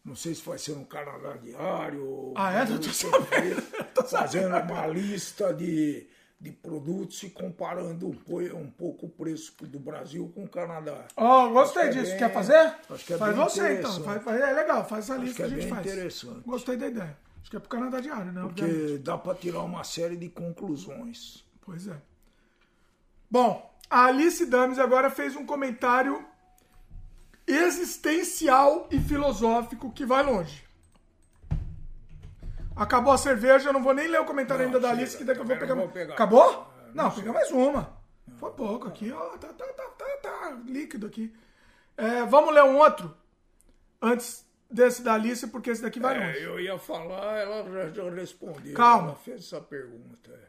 Não 0.08 0.16
sei 0.16 0.34
se 0.34 0.42
vai 0.42 0.58
ser 0.58 0.72
no 0.72 0.86
Canadá 0.86 1.34
Diário. 1.34 2.32
Ah, 2.34 2.54
é? 2.54 2.66
Não 2.66 2.78
tô 2.78 2.90
sabendo. 2.90 3.62
Fazendo 4.10 4.56
uma 4.56 4.88
lista 4.88 5.54
de, 5.54 6.08
de 6.40 6.50
produtos 6.50 7.22
e 7.24 7.30
comparando 7.30 8.08
um, 8.08 8.58
um 8.58 8.72
pouco 8.72 9.08
o 9.08 9.10
preço 9.10 9.54
do 9.66 9.78
Brasil 9.78 10.32
com 10.34 10.46
o 10.46 10.48
Canadá. 10.48 11.08
Ó, 11.18 11.48
oh, 11.48 11.50
gostei 11.52 11.84
é 11.84 11.90
disso. 11.90 12.12
Bem, 12.12 12.20
Quer 12.20 12.34
fazer? 12.34 12.74
Acho 12.90 13.06
que 13.06 13.14
é 13.14 13.18
faz 13.18 13.36
você 13.36 13.80
então. 13.80 14.02
Faz, 14.02 14.26
é 14.28 14.54
legal, 14.54 14.88
faz 14.88 15.04
essa 15.04 15.16
acho 15.16 15.24
lista 15.26 15.36
que, 15.36 15.42
é 15.42 15.46
a 15.46 15.50
gente 15.50 15.70
faz. 15.70 15.86
interessante. 15.86 16.42
Gostei 16.46 16.78
da 16.78 16.88
ideia. 16.88 17.18
Acho 17.42 17.50
que 17.52 17.58
é 17.58 17.60
pro 17.60 17.70
Canadá 17.70 18.00
Diário, 18.00 18.32
né? 18.32 18.42
Porque 18.44 18.64
Obviamente. 18.64 18.98
dá 19.00 19.18
para 19.18 19.36
tirar 19.36 19.64
uma 19.64 19.84
série 19.84 20.16
de 20.16 20.30
conclusões. 20.30 21.44
Pois 21.60 21.86
é. 21.86 21.98
Bom, 23.30 23.78
a 23.90 24.06
Alice 24.06 24.46
Dames 24.46 24.80
agora 24.80 25.10
fez 25.10 25.36
um 25.36 25.46
comentário 25.46 26.26
existencial 27.48 28.88
e 28.92 29.00
filosófico 29.00 29.92
que 29.92 30.06
vai 30.06 30.22
longe. 30.22 30.68
Acabou 32.76 33.14
a 33.14 33.18
cerveja, 33.18 33.70
eu 33.70 33.74
não 33.74 33.82
vou 33.82 33.94
nem 33.94 34.08
ler 34.08 34.22
o 34.22 34.26
comentário 34.26 34.64
não, 34.64 34.68
ainda 34.68 34.80
da 34.80 34.92
Alice, 34.92 35.18
que 35.18 35.24
daqui 35.24 35.40
eu 35.40 35.46
vou 35.46 35.58
pegar. 35.58 35.74
Vou 35.74 35.90
pegar. 35.90 36.14
Acabou? 36.14 36.44
Ah, 36.44 36.92
não, 36.94 37.06
não 37.06 37.12
pega 37.12 37.34
mais 37.34 37.50
uma. 37.52 37.98
Foi 38.38 38.52
pouco 38.52 38.88
aqui, 38.88 39.12
ó. 39.12 39.30
Tá, 39.38 39.48
tá, 39.48 39.66
tá, 39.66 39.84
tá, 39.98 40.06
tá 40.22 40.58
líquido 40.66 41.08
aqui. 41.08 41.34
É, 41.96 42.24
vamos 42.26 42.54
ler 42.54 42.64
um 42.64 42.78
outro? 42.78 43.16
Antes 44.00 44.46
desse 44.70 45.02
da 45.02 45.14
Alice, 45.14 45.48
porque 45.48 45.72
esse 45.72 45.82
daqui 45.82 46.00
vai 46.00 46.16
é, 46.16 46.28
longe. 46.28 46.44
Eu 46.44 46.60
ia 46.60 46.78
falar, 46.78 47.38
ela 47.38 47.92
já 47.92 48.10
respondeu. 48.12 48.76
Calma. 48.76 49.08
Ela 49.08 49.16
fez 49.16 49.42
essa 49.42 49.60
pergunta. 49.60 50.30
É. 50.32 50.48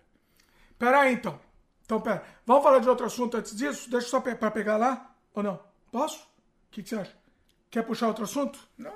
Pera 0.78 1.00
aí, 1.00 1.14
então. 1.14 1.40
Então, 1.82 1.98
pera. 1.98 2.22
Vamos 2.44 2.62
falar 2.62 2.80
de 2.80 2.88
outro 2.90 3.06
assunto 3.06 3.38
antes 3.38 3.56
disso? 3.56 3.88
Deixa 3.90 4.08
só 4.08 4.20
para 4.20 4.50
pegar 4.50 4.76
lá, 4.76 5.14
ou 5.32 5.42
não? 5.42 5.58
Posso? 5.90 6.27
O 6.68 6.70
que, 6.70 6.82
que, 6.82 6.88
você 6.88 6.96
acha? 6.96 7.12
Quer 7.70 7.82
puxar 7.82 8.08
outro 8.08 8.24
assunto? 8.24 8.58
Não. 8.76 8.92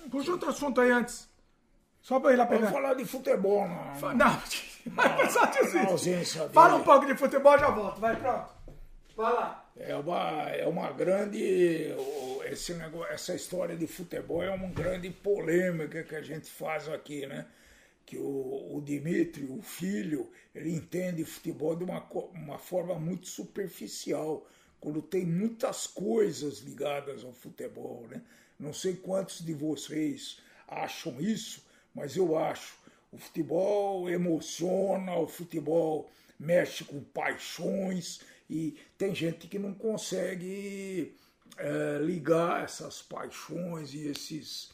não 0.00 0.10
Puxa 0.10 0.32
outro 0.32 0.50
assunto 0.50 0.80
aí 0.80 0.90
antes. 0.90 1.28
Só 2.00 2.18
para 2.18 2.32
ir 2.32 2.36
lá 2.36 2.46
pegar. 2.46 2.66
Vamos 2.66 2.72
falar 2.74 2.94
de 2.94 3.04
futebol, 3.04 3.68
não. 3.68 3.92
Não, 4.14 4.42
não. 4.96 5.16
não 5.16 5.30
só 5.30 5.48
ausência 5.88 6.48
Fala 6.48 6.74
um 6.74 6.82
pouco 6.82 7.06
de 7.06 7.16
futebol, 7.16 7.56
já 7.56 7.70
volto. 7.70 8.00
Vai, 8.00 8.16
pronto. 8.16 8.52
Vai 9.16 9.32
lá. 9.32 9.62
É 9.76 9.94
uma, 9.94 10.50
é 10.50 10.66
uma 10.66 10.90
grande. 10.92 11.94
Esse 12.44 12.74
negócio, 12.74 13.12
essa 13.12 13.34
história 13.34 13.76
de 13.76 13.86
futebol 13.86 14.42
é 14.42 14.50
uma 14.50 14.68
grande 14.68 15.08
polêmica 15.10 16.02
que 16.02 16.16
a 16.16 16.20
gente 16.20 16.50
faz 16.50 16.88
aqui, 16.88 17.26
né? 17.26 17.46
Que 18.04 18.18
o, 18.18 18.76
o 18.76 18.82
Dimitri, 18.84 19.44
o 19.44 19.62
filho, 19.62 20.30
ele 20.54 20.74
entende 20.74 21.24
futebol 21.24 21.76
de 21.76 21.84
uma, 21.84 22.04
uma 22.34 22.58
forma 22.58 22.96
muito 22.98 23.28
superficial, 23.28 24.46
quando 24.82 25.00
tem 25.00 25.24
muitas 25.24 25.86
coisas 25.86 26.58
ligadas 26.58 27.24
ao 27.24 27.32
futebol, 27.32 28.04
né? 28.10 28.20
Não 28.58 28.72
sei 28.72 28.96
quantos 28.96 29.40
de 29.40 29.54
vocês 29.54 30.38
acham 30.66 31.20
isso, 31.20 31.64
mas 31.94 32.16
eu 32.16 32.36
acho. 32.36 32.74
O 33.12 33.16
futebol 33.16 34.10
emociona, 34.10 35.16
o 35.16 35.28
futebol 35.28 36.10
mexe 36.36 36.82
com 36.82 37.00
paixões 37.00 38.22
e 38.50 38.76
tem 38.98 39.14
gente 39.14 39.46
que 39.46 39.56
não 39.56 39.72
consegue 39.72 41.14
é, 41.56 41.98
ligar 42.00 42.64
essas 42.64 43.00
paixões 43.02 43.94
e 43.94 44.08
esses, 44.08 44.70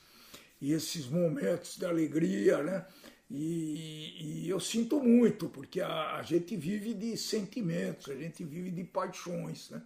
e 0.58 0.72
esses 0.72 1.06
momentos 1.06 1.76
de 1.76 1.84
alegria, 1.84 2.62
né? 2.62 2.86
E, 3.30 4.44
e 4.44 4.48
eu 4.48 4.58
sinto 4.58 5.02
muito, 5.02 5.50
porque 5.50 5.82
a, 5.82 6.16
a, 6.16 6.22
gente 6.22 6.56
vive 6.56 6.94
de 6.94 7.14
sentimentos, 7.14 8.08
a 8.08 8.14
gente 8.14 8.42
vive 8.42 8.70
de 8.70 8.84
paixões, 8.84 9.68
né? 9.68 9.82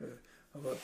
É, 0.00 0.06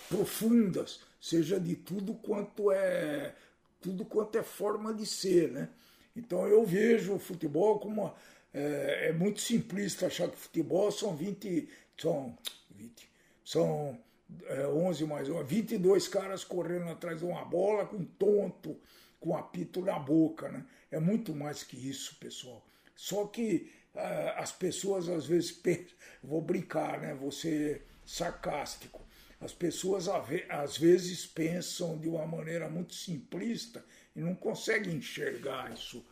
profundas, 0.08 1.00
seja 1.20 1.58
de 1.58 1.74
tudo 1.74 2.14
quanto 2.14 2.70
é 2.70 3.34
tudo 3.80 4.04
quanto 4.04 4.38
é 4.38 4.42
forma 4.42 4.94
de 4.94 5.04
ser, 5.04 5.50
né? 5.50 5.68
Então 6.16 6.46
eu 6.46 6.64
vejo 6.64 7.14
o 7.14 7.18
futebol 7.18 7.78
como 7.78 8.02
uma, 8.02 8.14
é, 8.52 9.08
é, 9.08 9.12
muito 9.12 9.40
simplista 9.40 10.06
achar 10.06 10.28
que 10.30 10.36
futebol 10.36 10.90
são 10.90 11.14
20 11.14 11.68
são 11.98 12.36
20, 12.70 13.10
são 13.44 13.98
é, 14.46 14.66
11 14.66 15.04
mais 15.04 15.28
1, 15.28 15.44
22 15.44 16.08
caras 16.08 16.44
correndo 16.44 16.88
atrás 16.88 17.18
de 17.18 17.24
uma 17.24 17.44
bola 17.44 17.84
com 17.84 18.04
tonto, 18.04 18.76
com 19.20 19.36
apito 19.36 19.82
na 19.82 19.98
boca, 19.98 20.48
né? 20.48 20.64
É 20.90 20.98
muito 20.98 21.34
mais 21.34 21.62
que 21.62 21.76
isso, 21.76 22.16
pessoal. 22.16 22.64
Só 22.96 23.26
que 23.26 23.70
é, 23.94 24.34
as 24.38 24.52
pessoas 24.52 25.08
às 25.08 25.26
vezes 25.26 25.50
pensam, 25.52 25.96
vou 26.22 26.40
brincar, 26.40 27.00
né? 27.00 27.14
Vou 27.14 27.30
ser 27.32 27.82
sarcástico. 28.06 29.03
As 29.44 29.52
pessoas 29.52 30.08
às 30.48 30.78
vezes 30.78 31.26
pensam 31.26 31.98
de 31.98 32.08
uma 32.08 32.26
maneira 32.26 32.66
muito 32.66 32.94
simplista 32.94 33.84
e 34.16 34.20
não 34.22 34.34
conseguem 34.34 34.94
enxergar 34.94 35.70
isso, 35.70 36.02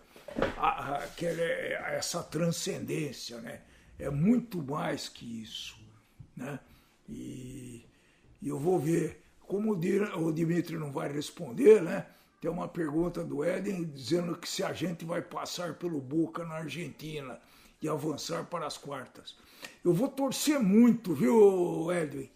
a, 0.59 0.99
a, 0.99 1.93
essa 1.94 2.23
transcendência, 2.23 3.41
né? 3.41 3.62
é 3.99 4.11
muito 4.11 4.62
mais 4.62 5.09
que 5.09 5.43
isso. 5.43 5.78
Né? 6.36 6.61
E, 7.09 7.86
e 8.43 8.49
eu 8.51 8.59
vou 8.59 8.78
ver, 8.78 9.23
como 9.41 9.73
o 9.73 10.33
Dimitri 10.33 10.77
não 10.77 10.93
vai 10.93 11.11
responder, 11.11 11.81
né? 11.81 12.05
tem 12.39 12.51
uma 12.51 12.69
pergunta 12.69 13.25
do 13.25 13.43
Éden 13.43 13.85
dizendo 13.85 14.36
que 14.36 14.47
se 14.47 14.62
a 14.62 14.75
gente 14.75 15.07
vai 15.07 15.23
passar 15.23 15.73
pelo 15.77 16.02
Boca 16.02 16.44
na 16.44 16.57
Argentina 16.57 17.41
e 17.81 17.89
avançar 17.89 18.44
para 18.44 18.67
as 18.67 18.77
quartas. 18.77 19.39
Eu 19.83 19.94
vou 19.94 20.09
torcer 20.09 20.61
muito, 20.61 21.15
viu, 21.15 21.91
Edwin? 21.91 22.28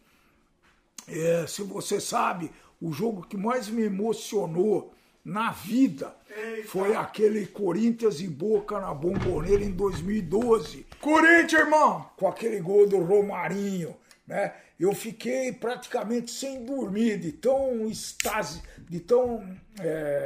É, 1.09 1.47
se 1.47 1.63
você 1.63 2.01
sabe, 2.01 2.51
o 2.81 2.93
jogo 2.93 3.27
que 3.27 3.37
mais 3.37 3.69
me 3.69 3.83
emocionou 3.83 4.93
na 5.25 5.51
vida 5.51 6.15
Eita. 6.31 6.69
foi 6.69 6.95
aquele 6.95 7.47
Corinthians 7.47 8.21
e 8.21 8.29
Boca 8.29 8.81
na 8.81 8.95
Bomboneira 8.95 9.65
em 9.65 9.73
2012. 9.73 10.87
Corinthians, 11.01 11.53
irmão! 11.53 12.09
Com 12.17 12.29
aquele 12.29 12.61
gol 12.61 12.89
do 12.89 12.99
Romarinho, 12.99 13.97
né? 14.27 14.55
Eu 14.79 14.93
fiquei 14.93 15.53
praticamente 15.53 16.31
sem 16.31 16.65
dormir, 16.65 17.19
de 17.19 17.33
tão 17.33 17.89
estase, 17.89 18.63
de 18.89 19.01
tão. 19.01 19.43
É, 19.81 20.23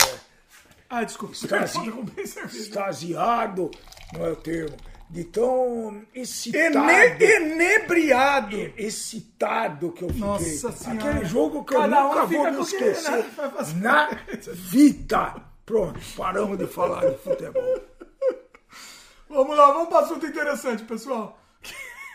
ah, 0.88 1.04
desculpa, 1.04 1.34
extasiado, 2.52 3.70
não 4.12 4.26
é 4.26 4.32
o 4.32 4.36
termo, 4.36 4.76
de 5.10 5.24
tão 5.24 6.02
excitado. 6.14 6.90
Ene, 6.90 7.24
enebriado. 7.24 8.56
Excitado 8.76 9.92
que 9.92 10.04
eu 10.04 10.08
fiquei. 10.08 10.20
Nossa 10.24 10.72
senhora. 10.72 11.10
Aquele 11.10 11.24
jogo 11.24 11.64
que 11.64 11.74
Cada 11.74 11.96
eu 11.96 12.02
nunca 12.04 12.24
um 12.24 12.28
vou 12.28 12.52
me 12.52 12.60
esquecer. 12.60 13.24
Na 13.76 14.10
vida. 14.52 15.34
Pronto, 15.66 16.00
paramos 16.16 16.58
de 16.58 16.66
falar 16.66 17.06
de 17.06 17.18
futebol. 17.18 17.80
Vamos 19.28 19.56
lá, 19.56 19.72
vamos 19.72 19.88
para 19.88 20.00
assunto 20.00 20.26
interessante, 20.26 20.82
pessoal. 20.84 21.38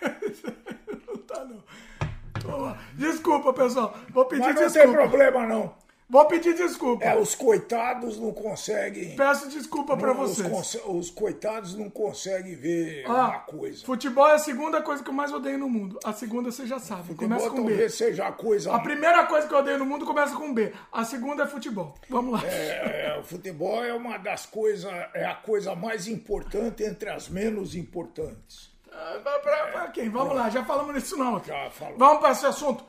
não 1.07 1.17
tá, 1.17 1.45
não. 1.45 2.77
Desculpa, 2.95 3.53
pessoal. 3.53 3.97
Vou 4.09 4.25
pedir 4.25 4.41
Mas 4.41 4.55
não 4.55 4.63
desculpa. 4.67 4.87
tem 4.87 4.95
problema, 5.09 5.45
não. 5.47 5.73
Vou 6.07 6.23
pedir 6.25 6.53
desculpa. 6.55 7.03
É, 7.03 7.17
os 7.17 7.33
coitados 7.33 8.19
não 8.19 8.31
conseguem. 8.31 9.15
Peço 9.15 9.49
desculpa 9.49 9.97
para 9.97 10.11
os, 10.11 10.37
vocês. 10.37 10.47
conse- 10.47 10.81
os 10.85 11.09
coitados 11.09 11.75
não 11.75 11.89
conseguem 11.89 12.55
ver 12.55 13.03
Ah, 13.07 13.11
uma 13.27 13.39
coisa. 13.39 13.83
Futebol 13.83 14.27
é 14.27 14.33
a 14.33 14.39
segunda 14.39 14.83
coisa 14.83 15.03
que 15.03 15.09
eu 15.09 15.13
mais 15.13 15.33
odeio 15.33 15.57
no 15.57 15.67
mundo. 15.67 15.97
A 16.03 16.13
segunda 16.13 16.51
você 16.51 16.67
já 16.67 16.77
sabe. 16.77 17.07
Futebol 17.07 17.27
começa 17.39 17.49
com 17.49 17.65
B. 17.65 17.89
seja 17.89 18.27
a 18.27 18.31
coisa. 18.31 18.71
A 18.73 18.79
primeira 18.79 19.25
coisa 19.25 19.47
que 19.47 19.53
eu 19.53 19.57
odeio 19.57 19.79
no 19.79 19.85
mundo 19.85 20.05
começa 20.05 20.35
com 20.35 20.53
B. 20.53 20.71
A 20.91 21.03
segunda 21.03 21.43
é 21.43 21.47
futebol. 21.47 21.95
Vamos 22.07 22.33
lá. 22.39 22.47
É, 22.47 23.17
o 23.19 23.23
futebol 23.23 23.83
é 23.83 23.93
uma 23.93 24.17
das 24.19 24.45
coisas, 24.45 24.91
é 25.13 25.25
a 25.25 25.33
coisa 25.33 25.75
mais 25.75 26.07
importante 26.07 26.83
entre 26.83 27.09
as 27.09 27.27
menos 27.27 27.73
importantes. 27.75 28.71
Ah, 28.91 29.19
Pra, 29.23 29.39
pra- 29.39 29.67
pra 29.71 29.87
quem? 29.87 30.07
Vamos 30.09 30.35
lá, 30.35 30.49
já 30.49 30.63
falamos 30.63 30.93
nisso 30.93 31.17
não. 31.17 31.43
Já 31.43 31.69
falou. 31.71 31.97
Vamos 31.97 32.19
para 32.19 32.31
esse 32.31 32.45
assunto. 32.45 32.85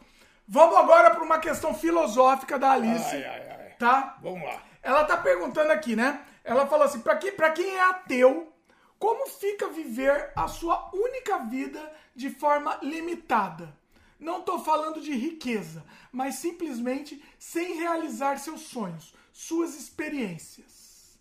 Vamos 0.48 0.76
agora 0.76 1.10
para 1.10 1.24
uma 1.24 1.38
questão 1.38 1.74
filosófica 1.74 2.58
da 2.58 2.72
Alice. 2.72 3.16
Ai, 3.16 3.24
ai, 3.24 3.48
ai. 3.48 3.74
Tá? 3.78 4.16
Vamos 4.22 4.42
lá. 4.42 4.62
Ela 4.82 5.04
tá 5.04 5.16
perguntando 5.16 5.72
aqui, 5.72 5.96
né? 5.96 6.24
Ela 6.44 6.66
falou 6.66 6.86
assim: 6.86 7.00
pra, 7.00 7.16
que, 7.16 7.32
pra 7.32 7.50
quem 7.50 7.76
é 7.76 7.82
ateu, 7.82 8.52
como 8.98 9.28
fica 9.28 9.68
viver 9.68 10.32
a 10.36 10.46
sua 10.46 10.90
única 10.94 11.38
vida 11.38 11.92
de 12.14 12.30
forma 12.30 12.78
limitada? 12.82 13.74
Não 14.18 14.42
tô 14.42 14.58
falando 14.60 15.00
de 15.00 15.12
riqueza, 15.12 15.84
mas 16.10 16.36
simplesmente 16.36 17.22
sem 17.38 17.76
realizar 17.76 18.38
seus 18.38 18.62
sonhos, 18.62 19.14
suas 19.32 19.74
experiências. 19.74 21.18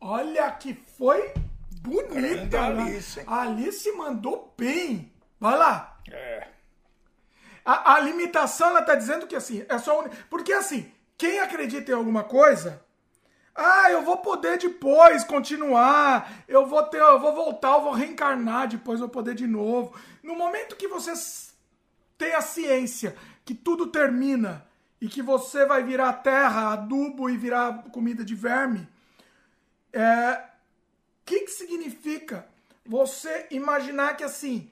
Olha 0.00 0.50
que 0.50 0.74
foi 0.74 1.32
bonita, 1.80 2.70
né? 2.70 2.82
Alice? 2.82 3.22
A 3.26 3.42
Alice 3.42 3.92
mandou 3.92 4.52
bem. 4.56 5.12
Vai 5.38 5.56
lá. 5.56 6.00
É. 6.10 6.53
A, 7.64 7.94
a 7.94 8.00
limitação, 8.00 8.68
ela 8.68 8.82
tá 8.82 8.94
dizendo 8.94 9.26
que 9.26 9.36
assim, 9.36 9.64
é 9.68 9.78
só. 9.78 10.00
un- 10.02 10.08
Porque 10.30 10.52
assim, 10.52 10.90
quem 11.16 11.40
acredita 11.40 11.90
em 11.92 11.94
alguma 11.94 12.24
coisa. 12.24 12.82
Ah, 13.54 13.90
eu 13.90 14.02
vou 14.02 14.18
poder 14.18 14.58
depois 14.58 15.22
continuar. 15.24 16.44
Eu 16.48 16.66
vou 16.66 16.82
ter, 16.84 16.98
eu 17.00 17.20
vou 17.20 17.32
voltar, 17.34 17.74
eu 17.74 17.82
vou 17.82 17.92
reencarnar, 17.92 18.68
depois 18.68 19.00
eu 19.00 19.06
vou 19.06 19.12
poder 19.14 19.34
de 19.34 19.46
novo. 19.46 19.94
No 20.22 20.34
momento 20.36 20.76
que 20.76 20.88
você 20.88 21.12
tem 22.18 22.34
a 22.34 22.40
ciência 22.40 23.16
que 23.44 23.54
tudo 23.54 23.86
termina 23.88 24.66
e 25.00 25.08
que 25.08 25.22
você 25.22 25.66
vai 25.66 25.82
virar 25.84 26.12
terra, 26.14 26.72
adubo 26.72 27.28
e 27.30 27.36
virar 27.36 27.84
comida 27.92 28.24
de 28.24 28.34
verme, 28.34 28.88
é, 29.92 30.32
o 31.22 31.24
que, 31.26 31.40
que 31.40 31.50
significa 31.50 32.46
você 32.84 33.46
imaginar 33.50 34.16
que 34.16 34.24
assim, 34.24 34.70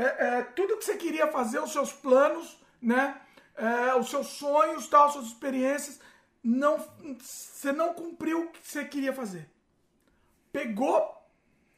é, 0.00 0.38
é, 0.38 0.42
tudo 0.42 0.76
que 0.76 0.84
você 0.84 0.96
queria 0.96 1.26
fazer, 1.28 1.60
os 1.60 1.72
seus 1.72 1.92
planos, 1.92 2.58
né, 2.80 3.20
é, 3.56 3.94
os 3.94 4.08
seus 4.08 4.28
sonhos, 4.28 4.88
tal, 4.88 5.12
suas 5.12 5.26
experiências, 5.26 6.00
não, 6.42 6.78
você 7.18 7.72
não 7.72 7.92
cumpriu 7.92 8.44
o 8.44 8.50
que 8.50 8.60
você 8.62 8.84
queria 8.84 9.12
fazer. 9.12 9.48
Pegou 10.52 11.20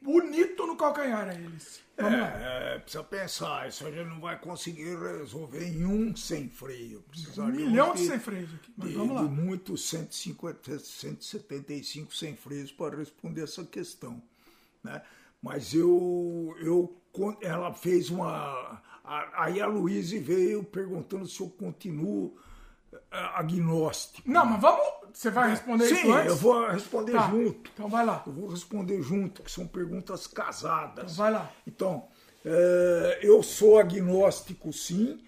bonito 0.01 0.65
no 0.65 0.75
calcanhar 0.75 1.29
a 1.29 1.33
eles. 1.33 1.81
Vamos 1.97 2.19
lá. 2.19 2.27
É, 2.27 2.79
precisa 2.79 3.03
pensar, 3.03 3.69
isso 3.69 3.85
a 3.85 3.91
gente 3.91 4.09
não 4.09 4.19
vai 4.19 4.39
conseguir 4.39 4.97
resolver 4.97 5.65
em 5.65 5.85
um 5.85 6.15
sem 6.15 6.49
freio. 6.49 6.99
Um 6.99 7.01
Precisaríamos 7.03 7.69
milhão 7.69 7.93
de 7.93 8.07
sem 8.07 8.19
freios 8.19 8.53
aqui. 8.53 8.73
Mas 8.75 8.89
de, 8.89 8.95
vamos 8.95 9.15
lá. 9.15 9.21
de 9.23 9.29
muitos 9.29 9.89
150, 9.89 10.79
175 10.79 12.13
sem 12.13 12.35
freios 12.35 12.71
para 12.71 12.97
responder 12.97 13.43
essa 13.43 13.63
questão. 13.63 14.21
Né? 14.83 15.01
Mas 15.43 15.73
eu, 15.73 16.55
eu, 16.61 16.97
ela 17.41 17.73
fez 17.73 18.09
uma. 18.09 18.81
Aí 19.03 19.61
a 19.61 19.65
Luíse 19.67 20.17
veio 20.17 20.63
perguntando 20.63 21.27
se 21.27 21.41
eu 21.41 21.49
continuo 21.49 22.33
eh, 22.93 22.99
agnóstico. 23.35 24.31
Não, 24.31 24.45
mas 24.45 24.61
vamos. 24.61 25.03
Você 25.13 25.29
vai 25.29 25.49
responder 25.49 25.87
Sim, 25.89 25.95
isso 25.95 26.13
antes? 26.13 26.27
eu 26.29 26.35
vou 26.37 26.67
responder 26.69 27.11
Tá, 27.11 27.29
junto. 27.29 27.69
Então 27.73 27.89
vai 27.89 28.05
lá. 28.05 28.23
Eu 28.25 28.31
vou 28.31 28.47
responder 28.47 29.01
junto, 29.01 29.43
que 29.43 29.51
são 29.51 29.67
perguntas 29.67 30.25
casadas. 30.25 31.17
Vai 31.17 31.31
lá. 31.31 31.51
Então, 31.67 32.07
eh, 32.45 33.19
eu 33.21 33.43
sou 33.43 33.77
agnóstico, 33.77 34.71
sim. 34.71 35.21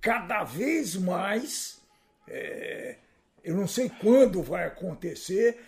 Cada 0.00 0.42
vez 0.42 0.96
mais, 0.96 1.80
eh, 2.26 2.96
eu 3.44 3.54
não 3.54 3.68
sei 3.68 3.88
quando 3.88 4.42
vai 4.42 4.64
acontecer, 4.66 5.60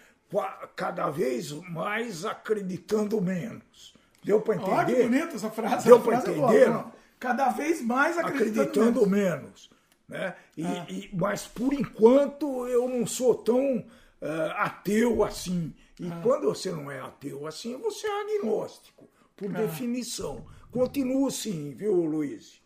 cada 0.74 1.08
vez 1.10 1.52
mais 1.52 2.24
acreditando 2.24 3.20
menos. 3.20 3.91
Deu 4.24 4.40
para 4.40 4.54
Olha 4.62 4.84
que 4.84 4.92
entender? 4.92 5.08
bonita 5.08 5.36
essa 5.36 5.50
frase. 5.50 5.86
Deu 5.86 6.00
frase 6.00 6.28
é 6.30 6.30
entender, 6.38 6.66
boa, 6.66 6.82
não? 6.82 6.92
Cada 7.18 7.48
vez 7.50 7.80
mais 7.82 8.18
acreditando, 8.18 8.60
acreditando 8.62 9.06
menos. 9.08 9.40
menos. 9.40 9.70
né? 10.08 10.34
E, 10.56 10.64
Ah. 10.66 10.86
e- 10.88 11.10
mas 11.14 11.46
por 11.46 11.72
enquanto 11.72 12.66
eu 12.68 12.88
não 12.88 13.06
sou 13.06 13.34
tão 13.34 13.84
eh, 14.20 14.52
ateu 14.56 15.24
assim. 15.24 15.74
E 15.98 16.06
Ah. 16.08 16.20
quando 16.22 16.44
você 16.48 16.70
não 16.70 16.90
é 16.90 17.00
ateu 17.00 17.46
assim, 17.46 17.76
você 17.78 18.06
é 18.06 18.20
agnóstico, 18.38 19.08
por 19.36 19.48
Ah. 19.50 19.58
definição. 19.60 20.44
Continua 20.70 21.30
sim, 21.30 21.74
viu, 21.74 21.92
Luiz? 22.04 22.60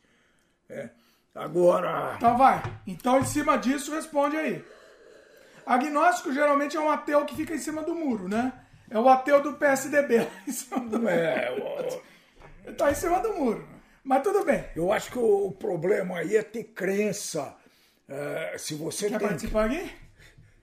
É. 0.69 0.91
Agora. 1.35 2.15
Então 2.17 2.37
vai. 2.37 2.63
Então, 2.87 3.19
em 3.21 3.25
cima 3.25 3.57
disso, 3.57 3.93
responde 3.95 4.37
aí. 4.37 4.65
Agnóstico 5.65 6.33
geralmente 6.33 6.77
é 6.77 6.81
um 6.81 6.91
ateu 6.91 7.25
que 7.25 7.35
fica 7.35 7.55
em 7.55 7.59
cima 7.59 7.83
do 7.83 7.95
muro, 7.95 8.29
né? 8.29 8.53
É 8.91 8.99
o 8.99 9.09
ateu 9.09 9.43
do 9.43 9.55
PSDB. 9.55 10.19
lá 10.19 10.31
em 10.47 10.53
cima 10.53 10.81
do- 10.81 11.09
É, 11.09 11.49
eu- 11.59 12.03
Ele 12.65 12.75
tá 12.77 12.91
em 12.91 12.95
cima 12.95 13.21
do 13.21 13.33
muro. 13.35 13.67
Mas 14.05 14.23
tudo 14.23 14.45
bem. 14.45 14.65
eu 14.77 14.93
acho 14.93 15.11
que 15.11 15.19
o, 15.19 15.47
o 15.47 15.53
problema 15.53 16.19
aí 16.19 16.37
é 16.37 16.43
ter 16.43 16.65
crença. 16.65 17.55
Eh, 18.09 18.55
se 18.59 18.75
você 18.75 19.09
Quer 19.11 19.19
tem, 19.19 19.29
participar 19.29 19.67
aqui? 19.67 19.91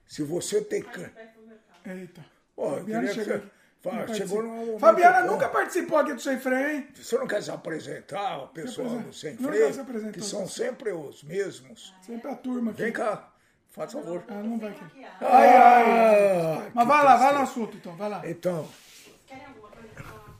se 0.06 0.22
você 0.22 0.62
tem 0.62 0.82
cre- 0.82 1.10
Eita. 1.84 2.24
Eu 2.56 2.70
Fabiana 2.78 3.10
aqui. 3.10 3.42
Fala, 3.82 4.14
chegou 4.14 4.42
no 4.42 4.78
Fabiana 4.78 5.20
nunca 5.30 5.46
participou 5.50 5.98
aqui 5.98 6.14
do 6.14 6.20
Sem 6.22 6.38
Freio, 6.38 6.70
hein? 6.70 6.88
Você 6.94 7.18
não 7.18 7.26
quer 7.26 7.42
se 7.42 7.50
apresentar, 7.50 8.38
o 8.44 8.48
pessoal 8.48 8.88
do 8.98 9.12
Sem 9.12 9.36
Freio, 9.36 9.74
se 9.74 9.80
apresentou. 9.80 10.12
que 10.12 10.22
são 10.22 10.46
sempre 10.48 10.90
os 10.92 11.22
mesmos. 11.22 11.94
Sempre 12.00 12.30
a 12.30 12.34
turma 12.34 12.70
aqui. 12.70 12.80
Vem 12.82 12.92
cá, 12.92 13.30
faz 13.74 13.92
favor. 13.92 14.24
Ah, 14.28 14.34
não 14.34 14.58
vai 14.58 14.70
aqui. 14.70 15.04
Ai, 15.20 15.56
ai, 15.56 16.70
Mas 16.72 16.86
vai 16.86 17.04
lá, 17.04 17.16
vai 17.16 17.34
no 17.34 17.40
assunto 17.40 17.76
então, 17.76 17.96
vai 17.96 18.08
lá. 18.08 18.28
Então, 18.28 18.68
Querem 19.26 19.44
alguma 19.46 19.68
coisa 19.68 19.88
pra 19.88 20.04
falar? 20.04 20.34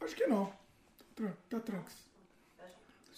Acho 0.00 0.16
que 0.16 0.26
não. 0.26 0.46
Tá 1.14 1.30
Tá 1.50 1.60
tranquilo. 1.60 2.04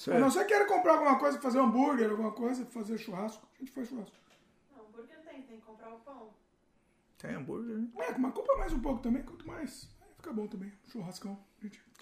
A 0.08 0.18
não 0.18 0.30
ser 0.30 0.40
que 0.40 0.46
queira 0.46 0.66
comprar 0.66 0.92
alguma 0.94 1.18
coisa, 1.18 1.40
fazer 1.40 1.58
hambúrguer, 1.58 2.10
alguma 2.10 2.30
coisa, 2.30 2.64
fazer 2.66 2.98
churrasco. 2.98 3.46
A 3.56 3.58
gente 3.58 3.72
faz 3.72 3.88
churrasco. 3.88 4.14
Não, 4.76 4.84
hambúrguer 4.84 5.18
tem, 5.24 5.42
tem 5.42 5.58
que 5.58 5.66
comprar 5.66 5.88
o 5.88 5.98
pão. 6.00 6.30
tem 7.18 7.34
hambúrguer, 7.34 7.76
né? 7.76 7.88
É, 7.98 8.18
mas 8.18 8.34
compra 8.34 8.56
mais 8.56 8.72
um 8.72 8.80
pouco 8.80 9.00
também, 9.00 9.22
quanto 9.22 9.46
mais. 9.46 9.88
Aí 10.02 10.08
fica 10.16 10.32
bom 10.32 10.46
também. 10.46 10.72
Churrascão. 10.86 11.38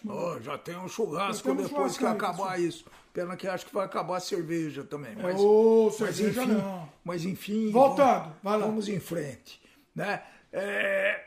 Ó, 0.07 0.39
já 0.41 0.59
tem 0.59 0.77
um 0.77 0.89
churrasco 0.89 1.55
depois 1.55 1.97
que 1.97 2.05
churrasco 2.05 2.07
aí, 2.07 2.13
acabar 2.13 2.61
isso. 2.61 2.85
Pena 3.13 3.37
que 3.37 3.47
acho 3.47 3.65
que 3.67 3.75
vai 3.75 3.87
acabar 3.87 4.17
a 4.17 4.21
cerveja 4.21 4.85
também. 4.85 5.15
Mas, 5.17 5.41
mas 5.41 5.95
cerveja 5.95 6.43
enfim, 6.43 6.53
não. 6.53 6.89
mas 7.05 7.25
enfim. 7.25 7.71
Voltando, 7.71 8.35
vamos. 8.43 8.67
Vamos 8.67 8.89
em 8.89 9.01
frente. 9.01 9.63
Né? 9.95 10.23
É, 10.53 11.25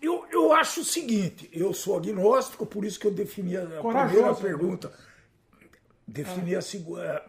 eu, 0.00 0.24
eu 0.30 0.52
acho 0.52 0.80
o 0.80 0.84
seguinte, 0.84 1.50
eu 1.52 1.74
sou 1.74 1.96
agnóstico, 1.96 2.64
por 2.64 2.84
isso 2.84 2.98
que 2.98 3.06
eu 3.06 3.10
defini 3.10 3.56
a 3.56 3.66
Corajoso, 3.82 4.14
primeira 4.14 4.32
né? 4.32 4.40
pergunta. 4.40 4.92
Defini 6.06 6.54
a 6.54 6.62
segunda. 6.62 7.22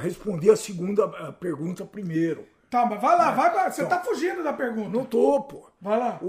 respondi 0.00 0.50
a 0.50 0.56
segunda 0.56 1.32
pergunta 1.32 1.84
primeiro. 1.84 2.46
Tá, 2.68 2.84
mas 2.84 3.00
vai 3.00 3.14
É. 3.14 3.18
lá, 3.18 3.30
vai 3.30 3.52
pra... 3.52 3.70
Você 3.70 3.82
Então. 3.82 3.98
tá 3.98 4.04
fugindo 4.04 4.42
da 4.42 4.52
pergunta. 4.52 4.88
No 4.90 5.04
topo. 5.04 5.70
Vai 5.80 5.98
lá. 5.98 6.18
O, 6.20 6.26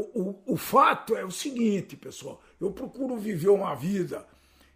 o, 0.48 0.54
o 0.54 0.58
fato 0.58 1.16
é 1.16 1.26
o 1.26 1.32
seguinte, 1.32 1.96
pessoal. 1.96 2.42
Eu 2.62 2.72
procuro 2.72 3.18
viver 3.18 3.50
uma 3.50 3.74
vida 3.76 4.26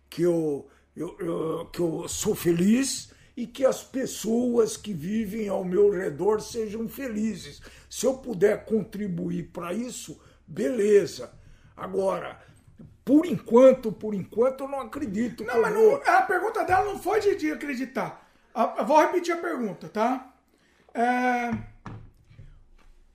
que 0.09 0.23
eu, 0.23 0.67
eu, 0.95 1.15
eu- 1.19 1.65
que 1.71 1.79
eu 1.79 2.07
sou 2.07 2.33
feliz 2.35 3.11
e 3.37 3.45
que 3.47 3.65
as 3.65 3.83
pessoas 3.83 4.75
que 4.75 4.91
vivem 4.93 5.47
ao 5.49 5.63
meu 5.63 5.89
redor 5.91 6.39
sejam 6.41 6.87
felizes. 6.89 7.61
Se 7.89 8.05
eu 8.05 8.15
puder 8.15 8.65
contribuir 8.65 9.51
para 9.53 9.71
isso, 9.73 10.19
beleza. 10.47 11.31
Agora, 11.77 12.39
por 13.05 13.25
enquanto, 13.25 13.91
por 13.91 14.13
enquanto, 14.13 14.61
eu 14.63 14.67
não 14.67 14.81
acredito. 14.81 15.43
Não, 15.43 15.61
mas 15.61 15.73
não, 15.73 15.95
a 16.05 16.21
pergunta 16.23 16.63
dela 16.63 16.85
não 16.85 16.99
foi 16.99 17.19
de, 17.19 17.35
de 17.35 17.51
acreditar. 17.51 18.27
A- 18.53 18.83
vou 18.83 18.99
repetir 18.99 19.33
a 19.33 19.37
pergunta, 19.37 19.87
tá? 19.87 20.30
É, 20.93 21.51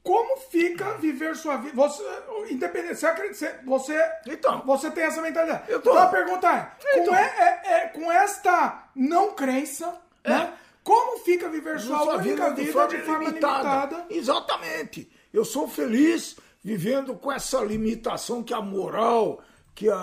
como 0.03 0.37
fica 0.51 0.93
viver 0.99 1.35
sua 1.37 1.57
vida? 1.57 1.75
Você, 1.75 2.03
independente, 2.51 2.97
você 2.97 3.07
acredita, 3.07 3.61
você, 3.65 4.13
Então. 4.27 4.63
você 4.65 4.91
tem 4.91 5.05
essa 5.05 5.21
mentalidade. 5.21 5.65
Eu 5.71 5.81
tô. 5.83 5.91
Então 5.91 6.03
a 6.03 6.07
pergunta 6.07 6.49
é, 6.49 6.99
Então. 7.01 7.13
com, 7.13 7.15
é- 7.17 7.35
é- 7.65 7.73
é- 7.75 7.89
com 7.89 8.13
esta 8.13 8.89
não 8.95 9.33
crença, 9.35 10.01
né? 10.25 10.53
Como 10.85 11.19
fica 11.25 11.49
viver 11.49 11.81
sua 11.81 11.99
Sua 11.99 12.15
única 12.17 12.51
vida, 12.51 12.55
de 12.55 12.73
forma 13.03 13.25
limitada? 13.29 14.07
Exatamente. 14.09 15.11
Eu 15.33 15.45
sou 15.45 15.67
feliz 15.67 16.37
vivendo 16.63 17.15
com 17.17 17.33
essa 17.33 17.59
limitação 17.61 18.43
que 18.45 18.55
a 18.55 18.61
moral, 18.61 19.43
que 19.77 19.89
a, 19.91 19.95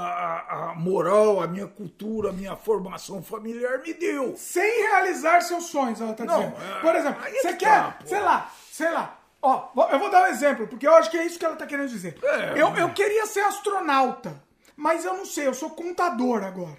a, 0.71 0.75
moral, 0.75 1.41
a 1.41 1.47
minha 1.47 1.67
cultura, 1.67 2.29
a 2.29 2.31
minha 2.31 2.55
formação 2.55 3.21
familiar 3.23 3.79
me 3.79 3.91
deu. 3.93 4.35
Sem 4.37 4.83
realizar 4.83 5.41
seus 5.41 5.65
sonhos, 5.65 5.99
ela 5.99 6.13
tá 6.13 6.23
Não, 6.25 6.37
dizendo. 6.51 6.55
é- 6.77 6.79
Por 6.81 6.95
exemplo, 6.95 7.25
é 7.25 7.31
você 7.31 7.47
que 7.53 7.57
quer, 7.65 7.69
tá, 7.81 7.97
sei 8.05 8.19
lá, 8.19 8.51
sei 8.71 8.91
lá. 8.91 9.19
Ó, 9.41 9.69
eu 9.91 9.99
vou 9.99 10.09
dar 10.11 10.21
um 10.23 10.27
exemplo, 10.27 10.67
porque 10.67 10.87
eu 10.87 10.93
acho 10.95 11.09
que 11.11 11.17
é 11.17 11.25
isso 11.25 11.37
que 11.39 11.43
ela 11.45 11.55
tá 11.57 11.65
querendo 11.65 11.89
dizer. 11.89 12.17
É. 12.23 12.53
eu, 12.61 12.69
eu 12.77 12.93
queria 12.93 13.25
ser 13.25 13.41
astronauta, 13.41 14.41
mas 14.77 15.03
eu 15.03 15.15
não 15.15 15.25
sei, 15.25 15.47
eu 15.47 15.53
sou 15.55 15.71
contador 15.71 16.43
agora. 16.43 16.77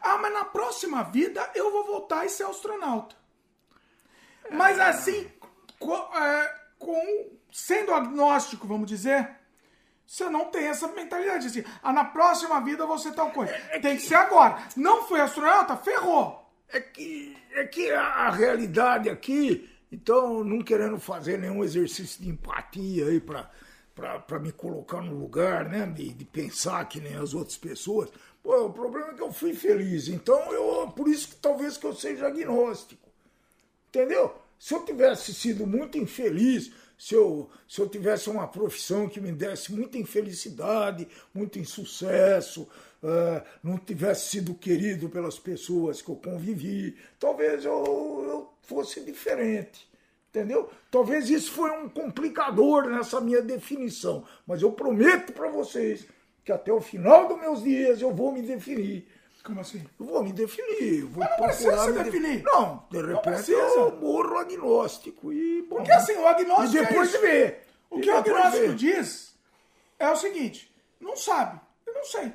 Ah, 0.00 0.16
mas 0.18 0.32
na 0.32 0.44
próxima 0.44 1.02
vida 1.02 1.50
eu 1.54 1.70
vou 1.72 1.84
voltar 1.84 2.24
e 2.24 2.28
ser 2.28 2.44
astronauta. 2.44 3.16
Mas 4.50 4.78
assim, 4.78 5.30
co- 5.80 6.08
é, 6.16 6.54
com, 6.78 7.26
sendo 7.52 7.92
agnóstico, 7.92 8.66
vamos 8.66 8.86
dizer, 8.88 9.28
você 10.06 10.30
não 10.30 10.46
tem 10.46 10.66
essa 10.66 10.86
mentalidade 10.88 11.48
assim. 11.48 11.64
Ah, 11.82 11.92
na 11.92 12.04
próxima 12.04 12.60
vida 12.60 12.86
ser 12.98 13.12
tal 13.12 13.30
coisa. 13.32 13.52
Tem 13.82 13.96
que 13.96 14.02
ser 14.02 14.14
agora. 14.14 14.58
Não 14.76 15.06
foi 15.06 15.20
astronauta? 15.20 15.76
Ferrou. 15.76 16.44
É 16.68 16.80
que, 16.80 17.36
é 17.52 17.64
que 17.64 17.90
a, 17.90 18.02
a 18.02 18.30
realidade 18.30 19.08
aqui, 19.08 19.68
então, 19.90 20.44
não 20.44 20.62
querendo 20.62 20.98
fazer 20.98 21.38
nenhum 21.38 21.64
exercício 21.64 22.22
de 22.22 22.28
empatia 22.28 23.06
aí 23.06 23.20
pra, 23.20 23.50
pra, 23.94 24.18
pra 24.20 24.38
me 24.38 24.52
colocar 24.52 25.00
no 25.00 25.18
lugar, 25.18 25.68
né? 25.68 25.86
De, 25.86 26.12
de 26.12 26.24
pensar 26.24 26.84
que 26.88 27.00
nem 27.00 27.16
as 27.16 27.34
outras 27.34 27.56
pessoas. 27.56 28.08
Pô, 28.42 28.66
o 28.66 28.72
problema 28.72 29.08
é 29.10 29.14
que 29.14 29.22
eu 29.22 29.32
fui 29.32 29.54
feliz. 29.54 30.08
Então, 30.08 30.52
eu, 30.52 30.88
por 30.88 31.08
isso 31.08 31.28
que 31.28 31.36
talvez 31.36 31.76
que 31.76 31.86
eu 31.86 31.94
seja 31.94 32.28
agnóstico. 32.28 33.08
Entendeu? 33.88 34.34
Se 34.58 34.74
eu 34.74 34.84
tivesse 34.84 35.34
sido 35.34 35.66
muito 35.66 35.98
infeliz, 35.98 36.70
se 36.98 37.14
eu, 37.14 37.50
se 37.68 37.80
eu 37.80 37.88
tivesse 37.88 38.30
uma 38.30 38.48
profissão 38.48 39.08
que 39.08 39.20
me 39.20 39.32
desse 39.32 39.72
muita 39.72 39.98
infelicidade, 39.98 41.06
muito 41.34 41.58
insucesso, 41.58 42.68
eh, 43.02 43.42
não 43.62 43.76
tivesse 43.76 44.30
sido 44.30 44.54
querido 44.54 45.08
pelas 45.08 45.38
pessoas 45.38 46.00
que 46.00 46.08
eu 46.08 46.16
convivi, 46.16 46.96
talvez 47.18 47.64
eu, 47.64 48.24
eu 48.26 48.48
fosse 48.62 49.00
diferente. 49.00 49.86
Entendeu? 50.30 50.68
Talvez 50.90 51.30
isso 51.30 51.52
foi 51.52 51.70
um 51.70 51.88
complicador 51.88 52.88
nessa 52.90 53.20
minha 53.20 53.40
definição. 53.40 54.24
Mas 54.46 54.60
eu 54.60 54.72
prometo 54.72 55.32
para 55.32 55.48
vocês 55.48 56.06
que 56.44 56.52
até 56.52 56.72
o 56.72 56.80
final 56.80 57.28
dos 57.28 57.38
meus 57.38 57.62
dias 57.62 58.00
eu 58.00 58.14
vou 58.14 58.32
me 58.32 58.42
definir. 58.42 59.06
Como 59.46 59.60
assim? 59.60 59.86
Eu 60.00 60.06
vou 60.06 60.22
me 60.24 60.32
definir. 60.32 61.04
Vou 61.04 61.20
Mas 61.24 61.30
não 61.38 61.46
precisa 61.46 61.84
se 61.84 61.92
definir. 61.92 62.42
Não, 62.42 62.84
de 62.90 63.00
repente 63.00 63.22
precisa. 63.22 63.52
eu 63.58 63.92
morro 63.96 64.38
agnóstico. 64.38 65.32
E, 65.32 65.62
bom, 65.62 65.76
Porque 65.76 65.92
assim, 65.92 66.16
o 66.16 66.26
agnóstico 66.26 66.82
E 66.82 66.86
depois 66.86 67.14
é 67.14 67.18
vê. 67.18 67.58
O 67.88 67.98
E 67.98 68.02
que 68.02 68.10
o 68.10 68.16
agnóstico 68.16 68.66
vê. 68.68 68.74
diz 68.74 69.38
é 69.98 70.10
o 70.10 70.16
seguinte: 70.16 70.74
não 71.00 71.16
sabe, 71.16 71.60
eu 71.86 71.94
não 71.94 72.04
sei. 72.04 72.32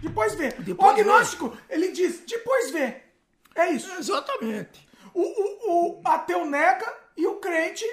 Depois 0.00 0.34
vê. 0.34 0.54
o 0.58 0.62
Depois 0.62 0.94
vê. 0.94 1.00
agnóstico, 1.00 1.56
ele 1.68 1.90
diz, 1.90 2.20
depois 2.20 2.70
vê. 2.70 3.02
É 3.54 3.70
isso. 3.70 3.92
Exatamente. 3.98 4.86
O, 5.12 5.22
o, 5.22 5.98
o 5.98 6.02
ateu 6.04 6.44
nega 6.44 6.92
e 7.16 7.26
o 7.26 7.36
crente 7.36 7.84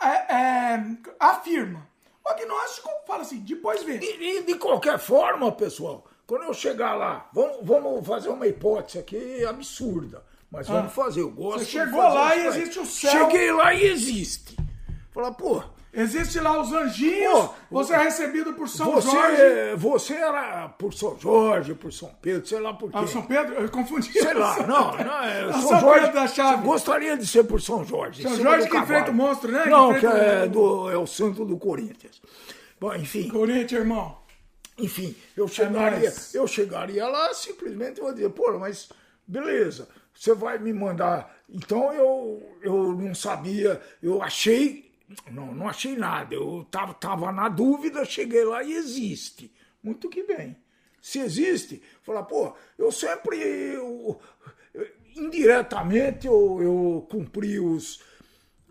é, 0.00 0.34
é, 0.34 0.84
afirma. 1.18 1.88
O 2.24 2.28
agnóstico 2.28 2.88
fala 3.06 3.22
assim, 3.22 3.38
depois 3.40 3.82
vê. 3.82 3.98
E, 3.98 4.38
e 4.38 4.42
de 4.42 4.54
qualquer 4.56 4.98
forma, 4.98 5.50
pessoal, 5.50 6.04
quando 6.26 6.42
eu 6.42 6.54
chegar 6.54 6.94
lá, 6.94 7.28
vamos, 7.32 7.58
vamos 7.62 8.06
fazer 8.06 8.28
uma 8.28 8.46
hipótese 8.46 8.98
aqui 8.98 9.44
absurda. 9.44 10.22
Mas 10.50 10.68
vamos 10.68 10.92
fazer, 10.92 11.20
eu 11.20 11.30
gosto 11.30 11.56
Ah. 11.56 11.64
Você 11.64 11.70
chegou 11.70 12.00
lá 12.00 12.36
e 12.36 12.46
existe 12.46 12.78
o 12.78 12.86
céu. 12.86 13.10
Cheguei 13.10 13.52
lá 13.52 13.74
e 13.74 13.84
existe. 13.84 14.56
Falar, 15.12 15.32
pô, 15.32 15.62
Existe 15.96 16.38
lá 16.40 16.60
os 16.60 16.70
anjinhos, 16.74 17.46
Pô, 17.46 17.50
você 17.70 17.94
é 17.94 18.02
recebido 18.02 18.52
por 18.52 18.68
São 18.68 18.92
você, 18.92 19.10
Jorge. 19.10 19.76
você 19.76 20.12
era 20.12 20.68
por 20.68 20.92
São 20.92 21.18
Jorge, 21.18 21.72
por 21.72 21.90
São 21.90 22.10
Pedro, 22.20 22.46
sei 22.46 22.60
lá 22.60 22.74
por 22.74 22.90
quê. 22.90 22.98
Ah, 23.00 23.06
São 23.06 23.22
Pedro? 23.22 23.54
Eu 23.54 23.68
confundi. 23.70 24.12
Sei 24.12 24.34
lá, 24.34 24.58
não, 24.66 24.92
não 24.94 25.22
é. 25.22 25.44
Ah, 25.48 25.52
São, 25.54 25.62
São 25.62 25.80
Jorge. 25.80 26.00
Pedro 26.04 26.20
da 26.20 26.28
Chave. 26.28 26.62
Gostaria 26.64 27.16
de 27.16 27.26
ser 27.26 27.44
por 27.44 27.62
São 27.62 27.82
Jorge. 27.82 28.22
São 28.22 28.36
Jorge 28.36 28.68
que 28.68 28.76
enfrenta 28.76 29.10
o 29.10 29.14
monstro, 29.14 29.50
né? 29.50 29.62
Que 29.62 29.70
Não, 29.70 29.88
que 29.92 29.96
enfrenta 30.04 30.16
é, 30.18 30.46
do, 30.46 30.90
é 30.90 30.98
o 30.98 31.06
santo 31.06 31.46
do 31.46 31.56
Corinthians. 31.56 32.20
Bom, 32.78 32.94
enfim, 32.94 33.30
Corinthians, 33.30 33.72
irmão. 33.80 34.18
Enfim, 34.78 35.14
eu 35.36 35.48
chegaria, 35.48 36.00
nóis. 36.10 36.34
eu 36.34 36.46
chegaria 36.46 37.06
lá 37.06 37.32
simplesmente 37.34 38.00
vou 38.00 38.12
dizer, 38.12 38.30
pô, 38.30 38.58
mas 38.58 38.88
beleza, 39.26 39.88
você 40.14 40.34
vai 40.34 40.58
me 40.58 40.72
mandar. 40.72 41.34
Então 41.48 41.92
eu, 41.92 42.56
eu 42.62 42.92
não 42.92 43.14
sabia, 43.14 43.80
eu 44.02 44.22
achei, 44.22 44.92
não, 45.30 45.54
não 45.54 45.68
achei 45.68 45.96
nada, 45.96 46.34
eu 46.34 46.66
tava, 46.70 46.92
tava 46.94 47.32
na 47.32 47.48
dúvida, 47.48 48.04
cheguei 48.04 48.44
lá 48.44 48.62
e 48.62 48.72
existe. 48.74 49.52
Muito 49.82 50.08
que 50.08 50.22
bem. 50.24 50.56
Se 51.00 51.20
existe, 51.20 51.80
falar, 52.02 52.24
pô, 52.24 52.52
eu 52.76 52.90
sempre, 52.90 53.38
eu- 53.40 54.20
indiretamente, 55.14 56.26
eu, 56.26 56.58
eu 56.60 57.06
cumpri 57.10 57.58
os, 57.58 58.00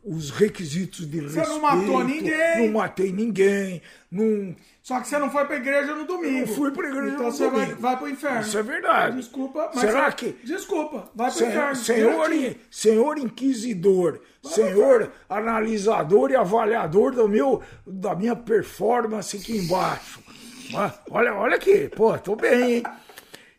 os 0.06 0.30
requisitos 0.30 1.09
de 1.09 1.19
Você 1.22 1.40
respeito. 1.40 1.50
não 1.50 1.59
matou 1.61 2.03
ninguém. 2.03 2.58
Não 2.67 2.74
matei 2.80 3.11
ninguém, 3.11 3.82
não 4.11 4.56
Só 4.84 5.00
que 5.01 5.08
você 5.08 5.17
não 5.17 5.32
foi 5.32 5.45
pra 5.45 5.56
igreja 5.56 5.95
no 5.95 6.06
domingo. 6.06 6.38
Eu 6.40 6.48
fui 6.48 6.69
pra 6.72 6.88
igreja 6.88 7.08
então 7.14 7.25
no 7.25 7.32
você 7.32 7.50
vai, 7.50 7.61
domingo. 7.66 7.82
vai 7.82 7.98
pro 7.98 8.09
inferno. 8.09 8.42
Isso 8.42 8.58
é 8.58 8.61
verdade. 8.64 9.16
Desculpa, 9.17 9.72
mas. 9.74 9.80
Será 9.82 10.11
você- 10.11 10.16
que- 10.17 10.45
Desculpa, 10.45 11.09
vai 11.16 11.30
pro 11.32 11.38
Senhor, 11.40 11.50
inferno. 11.51 11.75
senhor, 11.75 12.30
direitinho. 12.30 12.56
senhor 12.69 13.17
inquisidor, 13.17 14.19
senhor 14.43 15.11
analisador 15.27 16.30
e 16.32 16.35
avaliador 16.35 17.11
do 17.11 17.27
meu, 17.27 17.61
da 17.85 18.14
minha 18.16 18.35
performance 18.35 19.35
aqui 19.38 19.58
embaixo. 19.58 20.19
Ah, 20.75 20.93
Olha, 21.09 21.34
olha 21.34 21.56
aqui, 21.56 21.90
pô, 21.95 22.17
tô 22.17 22.35
bem, 22.35 22.74
hein? 22.77 22.84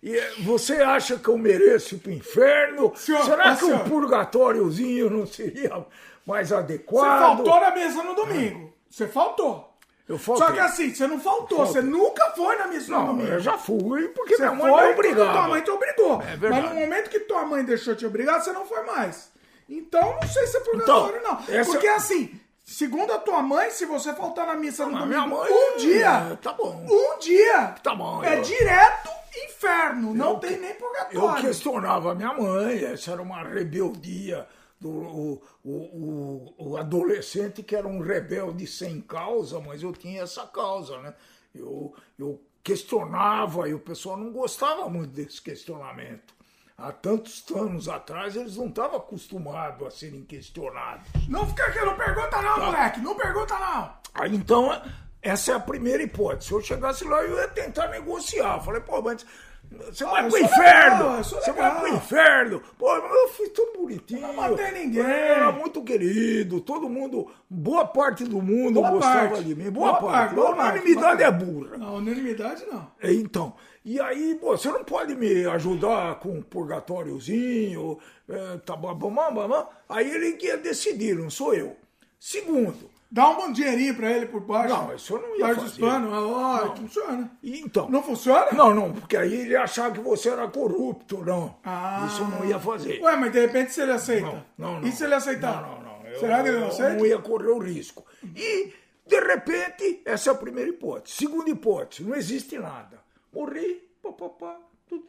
E 0.02 0.15
eh, 0.16 0.33
você 0.44 0.75
acha 0.75 1.16
que 1.16 1.28
eu 1.28 1.39
mereço 1.39 1.94
ir 1.97 1.99
pro 1.99 2.12
inferno? 2.12 2.92
Senhor, 2.94 3.25
Será 3.25 3.52
ó, 3.52 3.57
que 3.57 3.65
um 3.65 3.68
senhor. 3.68 3.84
purgatóriozinho 3.89 5.10
não 5.10 5.26
seria 5.26 5.84
mais 6.27 6.49
Você 6.49 6.55
adequado? 6.55 7.21
faltou 7.37 7.61
na 7.61 7.71
mesa 7.71 8.03
no 8.03 8.15
domingo. 8.15 8.73
Você 8.91 9.07
faltou. 9.07 9.73
Eu 10.09 10.19
faltei. 10.19 10.47
Só 10.47 10.53
que 10.53 10.61
assim, 10.61 10.95
você 10.95 11.07
não 11.07 11.19
faltou. 11.19 11.67
Você 11.67 11.81
nunca 11.81 12.31
foi 12.31 12.57
na 12.57 12.67
missa 12.69 12.93
no 12.93 12.99
Não, 12.99 13.07
domingo. 13.09 13.29
eu 13.33 13.41
já 13.41 13.57
fui, 13.59 14.09
porque 14.09 14.37
Você 14.37 14.43
minha 14.43 14.55
mãe 14.55 14.71
foi 14.73 14.87
me 14.87 14.93
obrigava. 14.93 15.33
tua 15.33 15.49
mãe 15.49 15.61
te 15.63 15.71
obrigou. 15.71 16.23
É 16.23 16.37
verdade. 16.37 16.63
Mas 16.63 16.75
no 16.75 16.81
momento 16.81 17.11
que 17.11 17.21
tua 17.21 17.45
mãe 17.45 17.65
deixou 17.65 17.95
te 17.97 18.07
obrigar, 18.07 18.41
você 18.41 18.53
não 18.53 18.65
foi 18.67 18.83
mais. 18.85 19.31
Então, 19.69 20.17
não 20.21 20.29
sei 20.29 20.47
se 20.47 20.57
é 20.57 20.61
purgatório, 20.61 21.19
Então, 21.19 21.35
não. 21.49 21.55
essa- 21.57 21.73
Porque 21.73 21.89
assim, 21.89 22.41
segundo 22.63 23.13
a 23.13 23.19
tua 23.19 23.43
mãe, 23.43 23.71
se 23.71 23.85
você 23.85 24.13
faltar 24.15 24.47
na 24.47 24.55
missa 24.55 24.85
no 24.87 24.93
Mas 24.93 25.01
domingo 25.03 25.27
minha 25.27 25.37
mãe- 25.41 25.51
um 25.53 25.77
dia, 25.77 26.29
é, 26.33 26.37
tá 26.37 26.53
bom. 26.53 26.87
um 26.89 27.19
dia, 27.19 27.75
Tá 27.83 27.93
bom, 27.95 28.23
é 28.23 28.39
eu- 28.39 28.43
direto 28.43 29.11
inferno. 29.45 30.15
Não 30.15 30.31
Eu 30.35 30.39
tem 30.39 30.55
que- 30.55 30.61
nem 30.61 30.71
Eu 30.71 30.77
purgatório. 30.77 31.43
questionava 31.47 32.13
a 32.13 32.15
minha 32.15 32.33
mãe, 32.33 32.85
essa 32.85 33.11
era 33.11 33.21
uma 33.21 33.43
rebeldia 33.43 34.47
do 34.81 34.91
o, 34.91 35.43
o, 35.65 36.55
o, 36.59 36.77
adolescente 36.77 37.63
que 37.63 37.75
era 37.75 37.89
um 37.89 38.01
rebelde 38.01 38.67
sem 38.67 39.01
causa, 39.01 39.59
mas 39.61 39.83
eu 39.83 39.93
tinha 39.93 40.23
essa 40.23 40.47
causa, 40.47 41.01
né? 41.01 41.15
Eu, 41.55 41.95
eu 42.19 42.41
questionava 42.63 43.69
e 43.69 43.75
o 43.75 43.79
pessoal 43.79 44.17
não 44.17 44.33
gostava 44.33 44.89
muito 44.89 45.13
desse 45.13 45.41
questionamento. 45.41 46.35
Há 46.77 46.93
tantos 46.93 47.43
anos 47.55 47.89
atrás 47.89 48.37
eles 48.37 48.57
não 48.57 48.67
estavam 48.67 48.99
acostumados 48.99 49.87
a 49.87 49.91
serem 49.91 50.23
questionados. 50.23 51.09
Não 51.27 51.47
fica 51.47 51.65
aqui, 51.65 51.81
não 51.81 51.97
pergunta 51.97 52.29
Tá. 52.29 52.43
não, 52.43 52.67
moleque. 52.67 53.01
Não 53.01 53.17
pergunta 53.17 53.59
não. 53.59 53.95
Aí 54.13 54.35
então, 54.37 54.83
essa 55.23 55.53
é 55.53 55.55
a 55.55 55.61
primeira 55.61 56.03
hipótese. 56.03 56.49
Se 56.49 56.53
eu 56.53 56.61
chegasse 56.61 57.05
lá, 57.05 57.23
eu 57.23 57.37
ia 57.39 57.49
tentar 57.49 57.89
negociar. 57.89 58.61
Falei, 58.61 58.83
pô, 58.83 59.01
mas 59.01 59.25
você 59.70 60.05
vai 60.05 60.25
eu 60.25 60.28
pro 60.28 60.31
sou 60.31 60.41
inferno! 60.41 60.97
legal, 60.99 61.17
eu 61.19 61.25
sou 61.25 61.41
você 61.41 61.51
legal. 61.53 61.70
vai 61.73 61.81
pro 61.81 61.95
inferno! 61.97 62.62
Pô, 62.78 62.97
eu 62.97 63.28
fui 63.31 63.49
tão 63.51 63.73
bonitinho. 63.73 64.20
Não 64.20 64.35
matei 64.35 64.70
ninguém. 64.73 65.03
Eu 65.03 65.07
era 65.09 65.53
muito 65.53 65.83
querido, 65.83 66.61
todo 66.61 66.89
mundo, 66.89 67.31
boa 67.49 67.85
parte 67.86 68.25
do 68.25 68.41
mundo 68.43 68.75
Boa 68.81 68.91
gostava 68.91 69.28
parte. 69.31 69.45
de 69.45 69.55
mim. 69.55 69.70
Boa, 69.70 69.99
Boa 69.99 70.12
parte. 70.12 70.35
parte, 70.35 70.47
a 70.49 70.53
unanimidade 70.53 71.23
é 71.23 71.31
burra. 71.31 71.77
Não, 71.78 71.95
unanimidade 71.97 72.65
não. 72.67 72.91
É, 73.01 73.12
Então, 73.12 73.55
e 73.85 74.01
aí, 74.01 74.35
pô, 74.41 74.57
você 74.57 74.69
não 74.69 74.83
pode 74.85 75.15
me 75.15 75.47
ajudar 75.47 76.19
com 76.20 76.31
um 76.31 76.43
purgatóriozinho, 76.43 77.99
é, 78.28 78.57
tá 78.59 78.75
bom, 78.77 78.95
bom, 78.95 79.11
bom. 79.12 79.69
Aí 79.89 80.11
ele 80.11 80.36
ia 80.43 80.57
decidir, 80.57 81.15
não 81.17 81.31
sou 81.31 81.55
eu. 81.55 81.77
Segundo, 82.19 82.91
Dá 83.17 83.31
um 83.31 83.51
dinheirinho 83.51 83.95
pra 83.95 84.12
ele 84.12 84.27
por 84.27 84.43
baixo. 84.43 84.75
Não, 84.75 84.95
isso 84.95 85.15
eu 85.15 85.23
não 85.23 85.36
ia 85.39 85.55
fazer. 85.55 85.81
panos, 85.81 86.12
é 86.12 86.19
lógico, 86.19 86.77
funciona. 86.77 87.31
e 87.43 87.61
então... 87.61 87.89
Não 87.89 88.03
funciona? 88.03 88.53
Não, 88.53 88.75
não, 88.75 88.93
porque 88.93 89.17
aí 89.17 89.33
ele 89.33 89.53
ia 89.53 89.62
achar 89.62 89.91
que 89.91 90.01
você 90.01 90.28
era 90.28 90.47
corrupto, 90.49 91.25
não. 91.25 91.57
Ah. 91.65 92.07
Isso 92.07 92.20
eu 92.20 92.28
não 92.28 92.45
ia 92.45 92.59
fazer. 92.59 93.01
Ué, 93.01 93.17
mas 93.17 93.33
de 93.33 93.41
repente 93.41 93.73
se 93.73 93.81
ele 93.81 93.93
aceita. 93.93 94.27
Não, 94.27 94.45
não, 94.59 94.81
não. 94.83 94.86
E 94.86 94.93
se 94.93 95.03
ele 95.03 95.15
aceitar? 95.15 95.62
Não, 95.62 95.81
não, 95.81 96.01
não. 96.01 96.07
Eu, 96.07 96.20
Será 96.20 96.43
que 96.43 96.49
ele 96.51 96.59
não 96.59 96.67
eu 96.67 96.73
aceita? 96.73 96.95
não 96.95 97.07
ia 97.07 97.19
correr 97.19 97.49
o 97.49 97.59
risco. 97.59 98.05
E, 98.23 98.75
de 99.07 99.20
repente, 99.20 100.03
essa 100.05 100.28
é 100.28 100.33
a 100.35 100.36
primeira 100.36 100.69
hipótese. 100.69 101.17
Segunda 101.17 101.49
hipótese, 101.49 102.05
não 102.05 102.15
existe 102.15 102.59
nada. 102.59 103.01
Morri, 103.33 103.83
papapá, 104.03 104.61
tudo, 104.86 105.07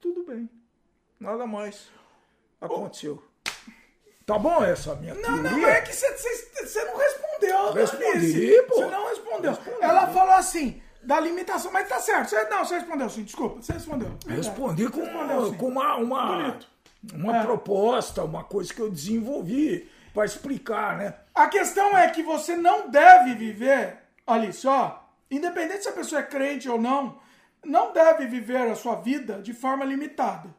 tudo 0.00 0.22
bem. 0.24 0.48
Nada 1.18 1.44
mais 1.44 1.88
aconteceu. 2.60 3.20
Tá 4.28 4.38
bom 4.38 4.62
essa 4.62 4.94
minha 4.96 5.14
Não, 5.14 5.22
teoria? 5.22 5.50
não, 5.50 5.66
é 5.68 5.80
que 5.80 5.90
você- 5.96 6.84
não 6.84 6.98
respondeu. 6.98 7.72
Respondi, 7.72 8.62
pô. 8.68 8.74
Você 8.74 8.86
não 8.90 9.08
respondeu. 9.08 9.50
Respondi. 9.52 9.78
Ela 9.80 10.06
falou 10.08 10.34
assim: 10.34 10.82
Da 11.00 11.18
limitação, 11.18 11.72
mas 11.72 11.88
tá 11.88 11.98
certo. 11.98 12.28
Você, 12.28 12.44
não, 12.44 12.62
você 12.64 12.74
respondeu 12.74 13.08
sim, 13.08 13.22
desculpa. 13.22 13.62
Você 13.62 13.72
respondeu. 13.72 14.14
Respondi 14.26 14.86
com, 14.90 15.00
Respondeu, 15.00 15.54
com 15.54 15.68
uma, 15.68 15.96
uma, 15.96 16.26
Bonito. 16.26 16.66
uma 17.14 17.38
É. 17.38 17.42
proposta, 17.42 18.22
uma 18.22 18.44
coisa 18.44 18.74
que 18.74 18.80
eu 18.82 18.90
desenvolvi 18.90 19.90
para 20.12 20.26
explicar, 20.26 20.98
né? 20.98 21.14
A 21.34 21.46
questão 21.46 21.96
é 21.96 22.10
que 22.10 22.22
você 22.22 22.54
não 22.54 22.90
deve 22.90 23.34
viver, 23.34 23.96
Alice, 24.26 24.66
ó, 24.66 24.98
independente 25.30 25.84
se 25.84 25.88
a 25.88 25.92
pessoa 25.92 26.20
é 26.20 26.24
crente 26.24 26.68
ou 26.68 26.78
não, 26.78 27.18
não 27.64 27.92
deve 27.94 28.26
viver 28.26 28.68
a 28.70 28.74
sua 28.74 28.96
vida 28.96 29.40
de 29.40 29.54
forma 29.54 29.86
limitada. 29.86 30.50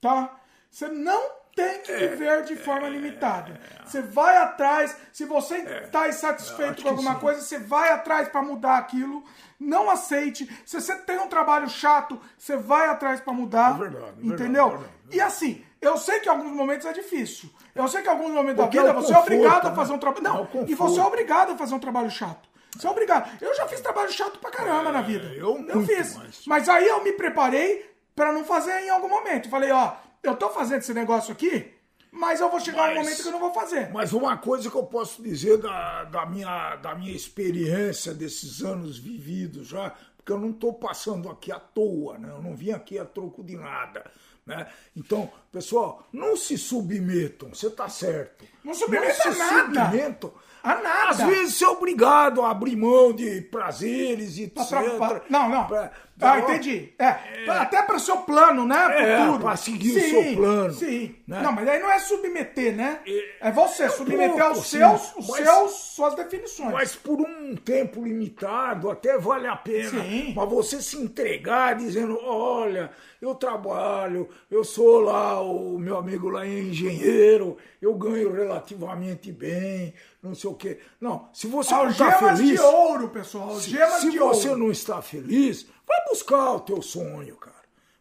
Tá? 0.00 0.40
Você 0.70 0.88
não 0.88 1.41
tem 1.54 1.80
que 1.80 1.92
É, 1.92 2.06
viver 2.08 2.42
de 2.44 2.56
forma 2.56 2.88
limitada. 2.88 3.60
Você 3.84 4.00
vai 4.02 4.36
atrás, 4.38 4.96
se 5.12 5.24
você 5.24 5.56
está 5.58 6.02
É. 6.02 6.06
Eu 6.06 6.10
insatisfeito 6.10 6.82
com 6.82 6.88
alguma 6.88 7.16
coisa, 7.16 7.40
você 7.40 7.58
vai 7.58 7.90
atrás 7.90 8.28
para 8.28 8.42
mudar 8.42 8.78
aquilo. 8.78 9.22
Não 9.60 9.88
aceite. 9.90 10.48
Se 10.66 10.80
você 10.80 10.96
tem 10.96 11.18
um 11.18 11.28
trabalho 11.28 11.68
chato, 11.68 12.20
você 12.36 12.56
vai 12.56 12.88
atrás 12.88 13.20
para 13.20 13.32
mudar. 13.32 13.76
É 13.76 13.78
verdade, 13.78 13.96
é 13.96 14.06
verdade, 14.12 14.26
entendeu? 14.26 14.66
é 14.66 14.70
verdade. 14.70 14.92
E 15.12 15.20
assim, 15.20 15.64
eu 15.80 15.96
sei 15.96 16.20
que 16.20 16.28
em 16.28 16.32
alguns 16.32 16.52
momentos 16.52 16.86
é 16.86 16.92
difícil. 16.92 17.48
Eu 17.74 17.86
sei 17.88 18.02
que 18.02 18.08
em 18.08 18.10
alguns 18.10 18.30
momentos 18.32 18.62
Porque 18.64 18.76
da 18.78 18.82
vida 18.84 18.98
é 18.98 19.02
você 19.02 19.12
é 19.12 19.14
conforto, 19.14 19.32
obrigado 19.34 19.66
a 19.66 19.70
né? 19.70 19.76
fazer 19.76 19.92
um 19.92 19.98
trabalho. 19.98 20.26
É 20.26 20.28
Não, 20.30 20.68
e 20.68 20.74
você 20.74 21.00
é 21.00 21.04
obrigado 21.04 21.52
a 21.52 21.56
fazer 21.56 21.74
um 21.74 21.78
trabalho 21.78 22.10
chato. 22.10 22.48
Você 22.76 22.86
é 22.86 22.90
obrigado. 22.90 23.30
Eu 23.40 23.54
já 23.54 23.68
fiz 23.68 23.80
trabalho 23.80 24.10
chato 24.10 24.38
pra 24.38 24.50
caramba 24.50 24.90
na 24.90 25.02
vida. 25.02 25.26
É, 25.28 25.40
eu 25.42 25.58
muito 25.58 25.86
fiz. 25.86 26.16
mais. 26.16 26.42
Mas 26.46 26.68
aí 26.68 26.88
eu 26.88 27.04
me 27.04 27.12
preparei 27.12 27.88
pra 28.16 28.32
não 28.32 28.44
fazer 28.44 28.72
em 28.80 28.90
algum 28.90 29.08
momento. 29.08 29.48
Falei, 29.50 29.70
ó, 29.70 29.92
eu 30.22 30.36
tô 30.36 30.50
fazendo 30.50 30.80
esse 30.80 30.94
negócio 30.94 31.32
aqui, 31.32 31.72
mas 32.10 32.40
eu 32.40 32.50
vou 32.50 32.60
chegar 32.60 32.82
um 32.90 32.94
Mas- 32.94 32.96
momento 33.04 33.22
que 33.22 33.28
eu 33.28 33.32
não 33.32 33.40
vou 33.40 33.52
fazer. 33.54 33.90
Mas 33.92 34.12
uma 34.12 34.36
coisa 34.36 34.70
que 34.70 34.76
eu 34.76 34.84
posso 34.84 35.22
dizer 35.22 35.58
da, 35.58 36.04
da, 36.04 36.26
minha, 36.26 36.76
da 36.76 36.94
minha 36.94 37.14
experiência 37.14 38.12
desses 38.14 38.62
anos 38.62 38.98
vividos 38.98 39.68
já, 39.68 39.94
porque 40.16 40.30
eu 40.32 40.38
não 40.38 40.50
estou 40.50 40.72
passando 40.74 41.28
aqui 41.28 41.50
à 41.50 41.58
toa, 41.58 42.18
né? 42.18 42.28
eu 42.30 42.42
não 42.42 42.54
vim 42.54 42.70
aqui 42.70 42.98
a 42.98 43.04
troco 43.04 43.42
de 43.42 43.56
nada. 43.56 44.04
Né? 44.44 44.66
Então, 44.96 45.30
pessoal, 45.52 46.06
não 46.12 46.36
se 46.36 46.58
submetam, 46.58 47.50
você 47.54 47.68
está 47.68 47.88
certo. 47.88 48.44
Não 48.64 48.74
submeta 48.74 49.14
se 49.14 49.28
a 49.28 49.34
nada. 49.34 49.84
submetam. 49.84 50.32
A 50.64 50.74
nada. 50.76 51.08
Às 51.10 51.18
vezes 51.18 51.54
você 51.54 51.64
é 51.64 51.68
obrigado 51.68 52.42
a 52.42 52.50
abrir 52.50 52.76
mão 52.76 53.12
de 53.12 53.40
prazeres 53.42 54.38
e 54.38 54.48
Pra 54.48 54.62
etc. 54.64 54.78
tra- 54.78 54.96
pra- 54.96 55.22
Não, 55.28 55.48
não. 55.48 55.66
Pra- 55.66 55.92
ah, 56.22 56.38
entendi. 56.38 56.92
É, 56.98 57.16
até 57.48 57.82
para 57.82 57.96
o 57.96 58.00
seu 58.00 58.18
plano, 58.18 58.66
né? 58.66 58.76
É, 59.12 59.38
pra 59.38 59.56
seguir 59.56 59.96
o 59.96 60.00
seu 60.00 60.36
plano, 60.36 60.72
Sim. 60.74 61.14
né? 61.26 61.40
Não, 61.42 61.52
mas 61.52 61.68
aí 61.68 61.80
não 61.80 61.90
é 61.90 61.98
submeter, 61.98 62.74
né? 62.76 63.00
É 63.40 63.50
você 63.50 63.88
submeter 63.88 64.30
pouco, 64.30 64.44
aos 64.44 64.66
sim. 64.66 64.78
seus, 64.78 65.16
os 65.16 65.28
Mas- 65.28 65.44
seus, 65.44 65.72
suas 65.72 66.14
definições. 66.14 66.72
Mas 66.72 66.94
por 66.94 67.20
um 67.20 67.54
tempo 67.56 68.02
limitado 68.04 68.90
até 68.90 69.18
vale 69.18 69.46
a 69.46 69.56
pena. 69.56 70.02
Sim. 70.02 70.32
Mas 70.36 70.48
você 70.48 70.80
se 70.80 70.96
entregar 70.96 71.74
dizendo, 71.74 72.18
olha, 72.22 72.90
eu 73.20 73.34
trabalho, 73.34 74.28
eu 74.50 74.64
sou 74.64 75.00
lá, 75.00 75.40
o 75.40 75.78
meu 75.78 75.96
amigo 75.96 76.28
lá 76.28 76.46
é 76.46 76.58
engenheiro, 76.60 77.56
eu 77.80 77.94
ganho 77.94 78.32
relativamente 78.32 79.30
bem, 79.32 79.94
não 80.22 80.34
sei 80.34 80.50
o 80.50 80.54
quê. 80.54 80.78
Não, 81.00 81.28
se 81.32 81.46
você 81.46 81.74
não 81.74 81.88
está 81.88 82.06
Algemas 82.12 82.38
feliz, 82.38 82.60
de 82.60 82.60
ouro, 82.66 83.08
pessoal. 83.08 83.48
Algemas 83.50 84.00
se 84.00 84.10
de 84.10 84.18
você 84.18 84.48
ouro. 84.48 84.60
não 84.60 84.70
está 84.70 85.02
feliz, 85.02 85.66
vai 85.98 86.04
buscar 86.10 86.50
o 86.52 86.60
teu 86.60 86.80
sonho, 86.82 87.36
cara. 87.36 87.56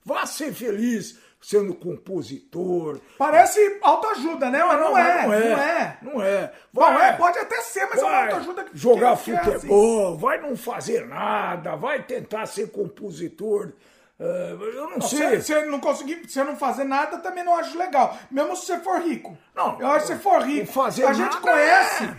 Vá 0.05 0.25
ser 0.25 0.53
feliz 0.53 1.17
sendo 1.41 1.73
compositor. 1.73 2.99
Parece 3.17 3.79
autoajuda, 3.81 4.49
né? 4.49 4.63
Mas 4.63 4.79
não, 4.79 4.91
mas 4.93 5.07
é, 5.07 5.25
não 5.27 5.33
é. 5.33 5.97
Não 6.01 6.21
é. 6.23 6.53
Bom, 6.71 6.81
Vai- 6.81 7.09
é, 7.09 7.13
pode 7.13 7.37
até 7.39 7.61
ser, 7.61 7.87
mas 7.89 7.99
é 7.99 8.05
uma 8.05 8.23
autoajuda 8.25 8.63
que 8.63 8.77
jogar 8.77 9.17
que- 9.17 9.31
é 9.31 9.35
assim. 9.39 9.51
futebol, 9.51 10.17
vai 10.17 10.39
não 10.39 10.55
fazer 10.55 11.07
nada, 11.07 11.75
vai 11.75 12.03
tentar 12.03 12.45
ser 12.45 12.69
compositor. 12.71 13.73
eh, 14.19 14.55
eu 14.75 14.87
não 14.91 15.01
Se 15.01 15.17
sei. 15.17 15.41
você 15.41 15.65
não 15.65 15.79
conseguir, 15.79 16.21
se 16.27 16.33
você 16.33 16.43
não 16.43 16.55
fazer 16.55 16.83
nada, 16.83 17.17
também 17.17 17.43
não 17.43 17.55
acho 17.57 17.75
legal. 17.75 18.15
Mesmo 18.29 18.55
se 18.55 18.67
você 18.67 18.79
for 18.79 19.01
rico. 19.01 19.35
Não, 19.55 19.79
eu 19.81 19.87
acho 19.87 20.05
que 20.05 20.13
se 20.13 20.17
você 20.17 20.19
for 20.19 20.41
rico. 20.43 20.65
não 20.67 20.73
fazer 20.73 21.05
a 21.07 21.13
gente 21.13 21.37
conhece 21.37 22.03
é- 22.03 22.15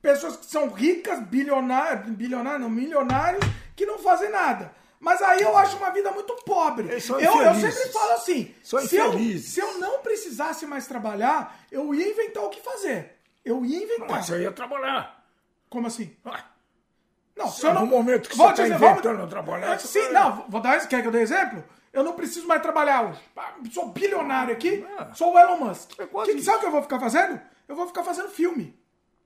pessoas 0.00 0.36
que 0.36 0.46
são 0.46 0.70
ricas, 0.70 1.20
bilionários, 1.24 2.08
bilionários, 2.08 2.62
não, 2.62 2.70
milionários, 2.70 3.44
que 3.76 3.84
não 3.84 3.98
fazem 3.98 4.30
nada. 4.30 4.72
Mas 5.02 5.20
aí 5.20 5.42
eu 5.42 5.56
acho 5.58 5.76
uma 5.78 5.90
vida 5.90 6.12
muito 6.12 6.32
pobre. 6.46 6.86
Eu, 6.88 6.92
eu 6.94 7.54
sempre 7.56 7.88
falo 7.92 8.12
assim: 8.12 8.54
se 8.62 8.96
eu, 8.96 9.38
se 9.40 9.58
eu 9.60 9.78
não 9.80 9.98
precisasse 9.98 10.64
mais 10.64 10.86
trabalhar, 10.86 11.58
eu 11.72 11.92
ia 11.92 12.08
inventar 12.08 12.44
o 12.44 12.48
que 12.50 12.60
fazer. 12.60 13.18
Eu 13.44 13.64
ia 13.64 13.82
inventar. 13.82 14.08
Mas 14.08 14.26
você 14.26 14.42
ia 14.42 14.52
trabalhar. 14.52 15.24
Como 15.68 15.88
assim? 15.88 16.16
Ah, 16.24 16.44
Não, 17.34 17.48
Se 17.50 17.68
no 17.72 17.84
momento 17.84 18.28
que 18.28 18.36
Vou 18.36 18.46
você 18.48 18.54
tá 18.54 18.62
dizer, 18.62 18.74
inventando 18.76 19.16
vamos- 19.16 19.30
trabalhar, 19.30 19.74
É, 19.74 19.78
Sim, 19.78 20.02
vai- 20.02 20.12
não, 20.12 20.44
vou 20.48 20.60
dar, 20.60 20.86
quer 20.86 21.02
que 21.02 21.08
eu 21.08 21.12
dê 21.12 21.20
exemplo? 21.22 21.64
Eu 21.92 22.04
não 22.04 22.12
preciso 22.12 22.46
mais 22.46 22.62
trabalhar 22.62 23.08
hoje. 23.08 23.20
Ah, 23.36 23.54
Sou 23.72 23.88
bilionário 23.88 24.52
aqui, 24.54 24.86
É. 25.00 25.14
sou 25.14 25.32
o 25.34 25.38
Elon 25.38 25.56
Musk. 25.56 25.98
É 25.98 26.06
Que- 26.06 26.42
sabe 26.42 26.58
o 26.58 26.60
que 26.60 26.66
eu 26.66 26.70
vou 26.70 26.82
ficar 26.82 27.00
fazendo? 27.00 27.40
Eu 27.66 27.74
vou 27.74 27.86
ficar 27.88 28.04
fazendo 28.04 28.28
filme. 28.28 28.78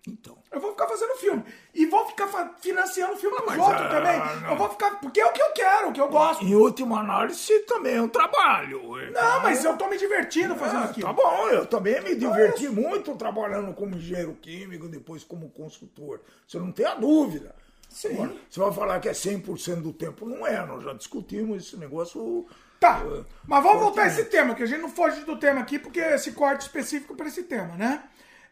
Então. 0.06 0.38
Eu 0.52 0.60
vou 0.60 0.70
ficar 0.70 0.86
fazendo 0.86 1.16
filme. 1.16 1.44
E 1.74 1.84
vou 1.86 2.06
ficar 2.06 2.28
financiando 2.60 3.16
filme 3.16 3.36
pros 3.36 3.48
mas, 3.48 3.58
outros 3.58 3.86
ah, 3.86 3.88
também. 3.88 4.18
não. 4.42 4.50
Eu 4.50 4.56
vou 4.56 4.68
ficar. 4.70 5.00
Porque 5.00 5.20
é 5.20 5.26
o 5.26 5.32
que 5.32 5.42
eu 5.42 5.52
quero, 5.52 5.88
o 5.88 5.92
que 5.92 6.00
eu 6.00 6.08
gosto. 6.08 6.44
Em 6.44 6.54
última 6.54 7.00
análise, 7.00 7.58
também 7.60 7.96
é 7.96 8.02
um 8.02 8.08
trabalho. 8.08 8.82
Não, 9.12 9.42
mas 9.42 9.64
eu 9.64 9.76
tô 9.76 9.88
me 9.88 9.98
divertindo 9.98 10.54
fazendo 10.54 10.82
Ah, 10.82 10.84
aquilo. 10.84 11.06
Tá 11.08 11.12
bom, 11.12 11.48
eu 11.48 11.66
também 11.66 12.00
me 12.02 12.14
diverti 12.14 12.68
muito 12.68 13.14
trabalhando 13.16 13.74
como 13.74 13.96
engenheiro 13.96 14.34
químico, 14.40 14.88
depois 14.88 15.24
como 15.24 15.50
consultor. 15.50 16.20
Você 16.46 16.58
não 16.58 16.70
tem 16.70 16.86
a 16.86 16.94
dúvida. 16.94 17.54
Sim. 17.88 18.14
Agora, 18.14 18.34
você 18.48 18.60
vai 18.60 18.72
falar 18.72 19.00
que 19.00 19.08
é 19.08 19.12
100% 19.12 19.82
do 19.82 19.92
tempo. 19.92 20.26
Não 20.26 20.46
é, 20.46 20.64
nós 20.66 20.84
já 20.84 20.92
discutimos 20.92 21.66
esse 21.66 21.76
negócio. 21.76 22.46
Tá, 22.78 23.02
eh, 23.04 23.24
mas 23.46 23.62
vamos 23.62 23.80
voltar 23.80 24.02
a 24.02 24.06
esse 24.06 24.24
tema, 24.26 24.54
que 24.54 24.62
a 24.62 24.66
gente 24.66 24.82
não 24.82 24.90
foge 24.90 25.24
do 25.24 25.38
tema 25.38 25.60
aqui, 25.60 25.78
porque 25.78 25.98
esse 25.98 26.32
corte 26.32 26.60
específico 26.62 27.16
para 27.16 27.26
esse 27.26 27.42
tema, 27.44 27.74
né? 27.74 28.02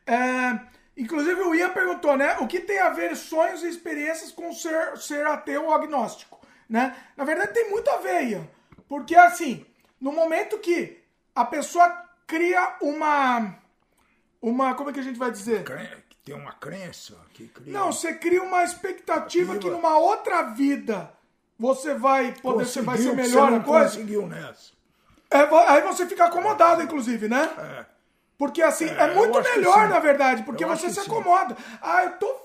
É, 0.07 0.61
inclusive 0.97 1.41
o 1.43 1.55
Ian 1.55 1.71
perguntou, 1.71 2.17
né? 2.17 2.37
O 2.41 2.47
que 2.47 2.61
tem 2.61 2.79
a 2.79 2.91
ver 2.91 3.17
sonhos 3.17 3.63
e 3.63 3.69
experiências 3.69 4.31
com 4.33 4.53
ser, 4.53 4.97
ser 4.99 5.27
ateu 5.27 5.67
ou 5.67 5.75
agnóstico, 5.75 6.41
né? 6.69 6.97
Na 7.17 7.25
verdade 7.25 7.53
tem 7.53 7.71
muito 7.71 7.89
a 7.91 7.97
ver, 7.97 8.25
Ian. 8.25 8.49
Porque 8.89 9.17
assim, 9.17 9.65
no 10.01 10.13
momento 10.13 10.59
que 10.59 11.03
a 11.35 11.45
pessoa 11.45 11.89
cria 12.27 12.77
uma... 12.81 13.57
Uma, 14.41 14.75
como 14.75 14.91
é 14.91 14.93
que 14.93 15.01
a 15.01 15.03
gente 15.03 15.19
vai 15.19 15.31
dizer? 15.31 15.61
Que 15.61 15.65
Tem 16.25 16.35
uma 16.35 16.53
crença 16.53 17.17
que 17.35 17.49
cria. 17.49 17.73
Não, 17.73 17.93
você 17.93 18.15
cria 18.15 18.43
uma 18.43 18.63
expectativa 18.63 19.59
que 19.59 19.69
numa 19.69 19.99
outra 19.99 20.43
vida 20.43 21.11
você 21.59 21.95
vai 21.95 22.33
poder, 22.33 22.65
você 22.65 22.83
vai 22.83 22.97
ser 22.99 23.15
melhor 23.15 23.51
não 23.51 23.63
coisa. 23.63 23.91
conseguiu 23.91 24.27
nessa. 24.27 24.73
É, 25.31 25.39
aí 25.69 25.83
você 25.83 26.07
fica 26.07 26.27
acomodado, 26.27 26.83
inclusive, 26.83 27.29
né? 27.29 27.51
É. 27.59 27.94
Porque 28.39 28.61
assim, 28.63 28.87
é, 28.87 29.05
É, 29.05 29.15
muito 29.15 29.41
melhor, 29.43 29.89
na 29.89 29.99
verdade, 30.01 30.43
porque 30.43 30.65
Eu 30.65 30.69
você 30.69 30.89
se 30.91 30.97
que 31.01 31.05
sim. 31.07 31.11
acomoda. 31.11 31.57
Ah, 31.81 32.05
eu 32.05 32.13
tô. 32.19 32.45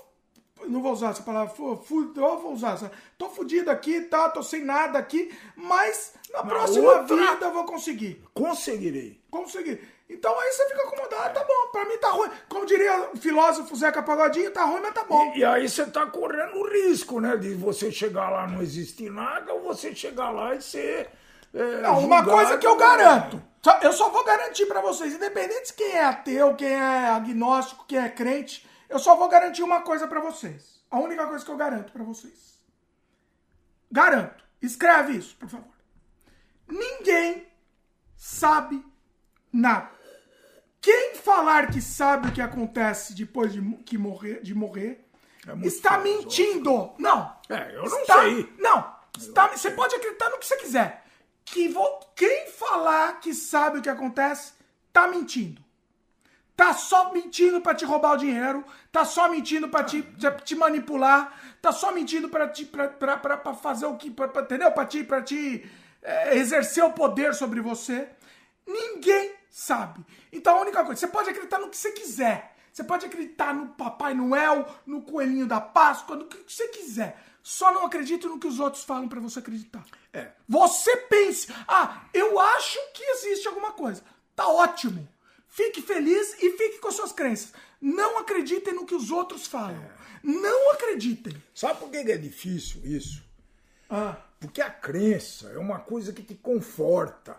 Não 0.68 0.82
vou 0.82 0.92
usar 0.92 1.10
essa 1.10 1.22
palavra, 1.22 1.54
fu, 1.54 1.74
fu, 1.76 2.12
eu 2.14 2.38
vou 2.38 2.52
usar 2.52 2.74
essa. 2.74 2.92
Tô 3.16 3.30
fudido 3.30 3.70
aqui, 3.70 4.02
tá? 4.02 4.28
Tô 4.28 4.42
sem 4.42 4.62
nada 4.62 4.98
aqui, 4.98 5.34
mas 5.56 6.12
na, 6.30 6.42
próxima 6.44 6.92
outra- 6.92 7.16
vida 7.16 7.46
eu 7.46 7.52
vou 7.52 7.64
conseguir. 7.64 8.22
Conseguirei. 8.34 9.18
Conseguir. 9.30 9.80
Então 10.08 10.38
aí 10.38 10.52
você 10.52 10.68
fica 10.68 10.82
acomodado, 10.82 11.34
tá 11.34 11.44
bom, 11.44 11.70
pra 11.72 11.84
mim 11.86 11.96
tá 11.98 12.10
ruim. 12.10 12.30
Como 12.48 12.66
diria 12.66 13.10
o 13.14 13.16
filósofo 13.16 13.74
Zeca 13.76 14.02
Pagodinho, 14.02 14.50
tá 14.50 14.64
ruim, 14.64 14.80
mas 14.82 14.92
tá 14.92 15.04
bom. 15.04 15.32
E 15.34 15.44
aí 15.44 15.66
você 15.68 15.82
está 15.84 16.04
correndo 16.06 16.56
o 16.56 16.68
risco, 16.68 17.20
né? 17.20 17.36
De 17.38 17.54
você 17.54 17.90
chegar 17.90 18.28
lá 18.28 18.46
e 18.46 18.52
não 18.52 18.60
existir 18.60 19.10
nada, 19.10 19.54
ou 19.54 19.62
você 19.62 19.94
chegar 19.94 20.30
lá 20.30 20.54
e 20.54 20.60
ser. 20.60 21.08
É, 21.54 21.80
Não, 21.82 21.98
uma 22.00 22.24
coisa 22.24 22.58
que 22.58 22.66
eu 22.66 22.76
garanto. 22.76 23.42
Eu 23.82 23.92
só 23.92 24.08
vou 24.08 24.24
garantir 24.24 24.66
pra 24.66 24.80
vocês, 24.80 25.14
independente 25.14 25.66
de 25.68 25.72
quem 25.74 25.92
é 25.92 26.04
ateu, 26.04 26.54
quem 26.54 26.68
é 26.72 27.08
agnóstico, 27.08 27.84
quem 27.86 27.98
é 27.98 28.08
crente, 28.08 28.66
eu 28.88 28.98
só 28.98 29.14
vou 29.16 29.28
garantir 29.28 29.62
uma 29.62 29.82
coisa 29.82 30.08
pra 30.08 30.20
vocês. 30.20 30.80
A 30.90 30.98
única 30.98 31.26
coisa 31.26 31.44
que 31.44 31.50
eu 31.50 31.56
garanto 31.56 31.92
pra 31.92 32.02
vocês. 32.02 32.58
Garanto. 33.92 34.42
Escreve 34.62 35.16
isso, 35.16 35.36
por 35.36 35.48
favor. 35.48 35.74
Ninguém 36.68 37.46
sabe 38.16 38.84
nada. 39.52 39.90
Quem 40.80 41.14
falar 41.16 41.70
que 41.70 41.80
sabe 41.82 42.28
o 42.28 42.32
que 42.32 42.40
acontece 42.40 43.14
depois 43.14 43.52
de, 43.52 43.60
que 43.84 43.98
morrer, 43.98 44.40
de 44.42 44.54
morrer 44.54 45.06
É 45.46 45.66
está 45.66 45.98
mentindo. 45.98 46.92
Não. 46.98 47.36
É, 47.48 47.74
eu 47.76 47.84
não 47.84 48.00
Está- 48.00 48.20
sei. 48.22 48.54
Não. 48.58 48.96
Está- 49.18 49.48
você 49.48 49.70
pode 49.72 49.94
acreditar 49.94 50.30
no 50.30 50.38
que 50.38 50.46
você 50.46 50.56
quiser. 50.56 51.04
Que 51.52 51.68
vo- 51.68 52.00
quem 52.14 52.48
falar 52.50 53.20
que 53.20 53.34
sabe 53.34 53.78
o 53.78 53.82
que 53.82 53.88
acontece, 53.88 54.52
tá 54.92 55.08
mentindo. 55.08 55.60
Tá 56.56 56.74
só 56.74 57.12
mentindo 57.12 57.60
pra 57.60 57.74
te 57.74 57.84
roubar 57.86 58.12
o 58.12 58.16
dinheiro, 58.18 58.62
tá 58.92 59.04
só 59.04 59.28
mentindo 59.30 59.68
pra 59.68 59.82
te, 59.82 60.02
te, 60.44 60.54
manipular, 60.54 61.32
tá 61.62 61.72
só 61.72 61.90
mentindo 61.90 62.28
pra 62.28 62.46
te 62.48 62.66
pra, 62.66 62.86
pra, 62.88 63.16
pra, 63.16 63.36
pra 63.38 63.54
fazer 63.54 63.86
o 63.86 63.96
que, 63.96 64.10
pra, 64.10 64.28
pra- 64.28 64.42
entendeu? 64.42 64.70
Pra 64.70 64.84
te, 64.84 65.02
pra 65.02 65.22
te 65.22 65.64
é, 66.02 66.36
exercer 66.36 66.84
o 66.84 66.92
poder 66.92 67.34
sobre 67.34 67.60
você. 67.62 68.08
Ninguém 68.66 69.32
sabe. 69.48 70.04
Então 70.30 70.58
a 70.58 70.60
única 70.60 70.84
coisa, 70.84 71.00
você 71.00 71.08
pode 71.08 71.30
acreditar 71.30 71.58
no 71.58 71.70
que 71.70 71.76
você 71.76 71.92
quiser. 71.92 72.54
Você 72.70 72.84
pode 72.84 73.06
acreditar 73.06 73.52
no 73.54 73.68
Papai 73.68 74.14
Noel, 74.14 74.64
no 74.86 75.02
Coelhinho 75.02 75.46
da 75.46 75.60
Páscoa, 75.60 76.14
no 76.14 76.26
que 76.26 76.36
você 76.46 76.68
quiser. 76.68 77.18
Só 77.42 77.72
não 77.72 77.86
acredite 77.86 78.26
no 78.26 78.38
que 78.38 78.46
os 78.46 78.60
outros 78.60 78.84
falam 78.84 79.08
pra 79.08 79.18
você 79.18 79.38
acreditar. 79.40 79.82
É. 80.12 80.28
Você 80.48 80.96
pense, 80.96 81.48
ah, 81.68 82.04
eu 82.12 82.38
acho 82.38 82.78
que 82.94 83.02
existe 83.02 83.46
alguma 83.46 83.72
coisa. 83.72 84.02
Tá 84.34 84.48
ótimo. 84.48 85.08
Fique 85.48 85.82
feliz 85.82 86.34
e 86.42 86.50
fique 86.56 86.78
com 86.78 86.88
as 86.88 86.94
suas 86.94 87.12
crenças. 87.12 87.52
Não 87.80 88.18
acreditem 88.18 88.74
no 88.74 88.86
que 88.86 88.94
os 88.94 89.10
outros 89.10 89.46
falam. 89.46 89.82
Não 90.22 90.72
acreditem. 90.72 91.40
Sabe 91.54 91.78
por 91.80 91.90
que 91.90 92.04
que 92.04 92.12
é 92.12 92.16
difícil 92.16 92.80
isso? 92.84 93.22
Ah. 93.88 94.16
Porque 94.38 94.60
a 94.60 94.70
crença 94.70 95.48
é 95.50 95.58
uma 95.58 95.78
coisa 95.78 96.12
que 96.12 96.22
te 96.22 96.34
conforta. 96.34 97.36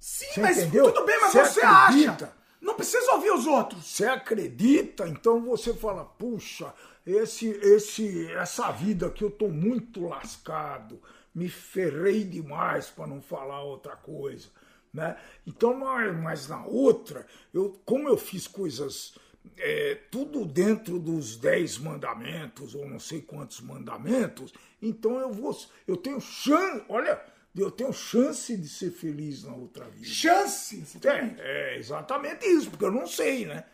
Sim, 0.00 0.26
Você 0.32 0.40
mas 0.40 0.58
entendeu? 0.58 0.92
tudo 0.92 1.04
bem, 1.06 1.18
mas 1.20 1.32
Você 1.32 1.44
você, 1.44 1.60
acredita. 1.60 2.24
acha. 2.26 2.32
Não 2.60 2.74
precisa 2.74 3.12
ouvir 3.12 3.30
os 3.30 3.46
outros. 3.46 3.84
Você 3.86 4.04
acredita, 4.06 5.06
então 5.08 5.40
você 5.44 5.72
fala, 5.74 6.04
puxa, 6.04 6.72
esse, 7.06 7.48
esse, 7.48 8.30
essa 8.32 8.70
vida 8.72 9.06
aqui 9.06 9.22
eu 9.22 9.30
tô 9.30 9.48
muito 9.48 10.06
lascado, 10.08 11.00
me 11.38 11.48
ferrei 11.48 12.24
demais 12.24 12.90
para 12.90 13.06
não 13.06 13.22
falar 13.22 13.62
outra 13.62 13.94
coisa, 13.94 14.48
né? 14.92 15.16
Então, 15.46 15.72
mas, 15.74 16.48
na 16.48 16.64
outra, 16.66 17.24
eu, 17.54 17.80
como 17.84 18.08
eu 18.08 18.16
fiz 18.18 18.48
coisas 18.48 19.14
é, 19.56 19.94
tudo 20.10 20.44
dentro 20.44 20.98
dos 20.98 21.36
dez 21.36 21.78
mandamentos 21.78 22.74
ou 22.74 22.88
não 22.88 22.98
sei 22.98 23.22
quantos 23.22 23.60
mandamentos, 23.60 24.52
então 24.82 25.18
eu 25.20 25.32
vou, 25.32 25.56
eu 25.86 25.96
tenho 25.96 26.20
chance, 26.20 26.84
olha, 26.88 27.20
eu 27.56 27.70
tenho 27.70 27.92
chance 27.92 28.56
de 28.56 28.68
ser 28.68 28.90
feliz 28.90 29.44
na 29.44 29.54
outra 29.54 29.88
vida. 29.88 30.06
Chance. 30.06 30.76
exatamente. 30.76 31.40
É, 31.40 31.74
é 31.74 31.78
exatamente 31.78 32.46
isso, 32.46 32.70
porque 32.70 32.84
eu 32.84 32.92
não 32.92 33.06
sei, 33.06 33.46
né? 33.46 33.64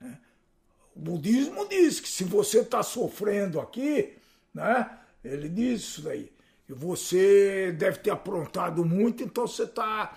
É. 0.00 0.16
O 0.96 1.00
budismo 1.00 1.68
diz 1.68 2.00
que 2.00 2.08
se 2.08 2.24
você 2.24 2.60
está 2.60 2.82
sofrendo 2.82 3.60
aqui, 3.60 4.16
né? 4.52 4.98
Ele 5.24 5.48
diz 5.48 5.80
isso 5.80 6.02
daí. 6.02 6.32
E 6.68 6.72
você 6.72 7.72
deve 7.78 7.98
ter 7.98 8.10
aprontado 8.10 8.84
muito, 8.84 9.22
então 9.22 9.46
você 9.46 9.62
está 9.64 10.16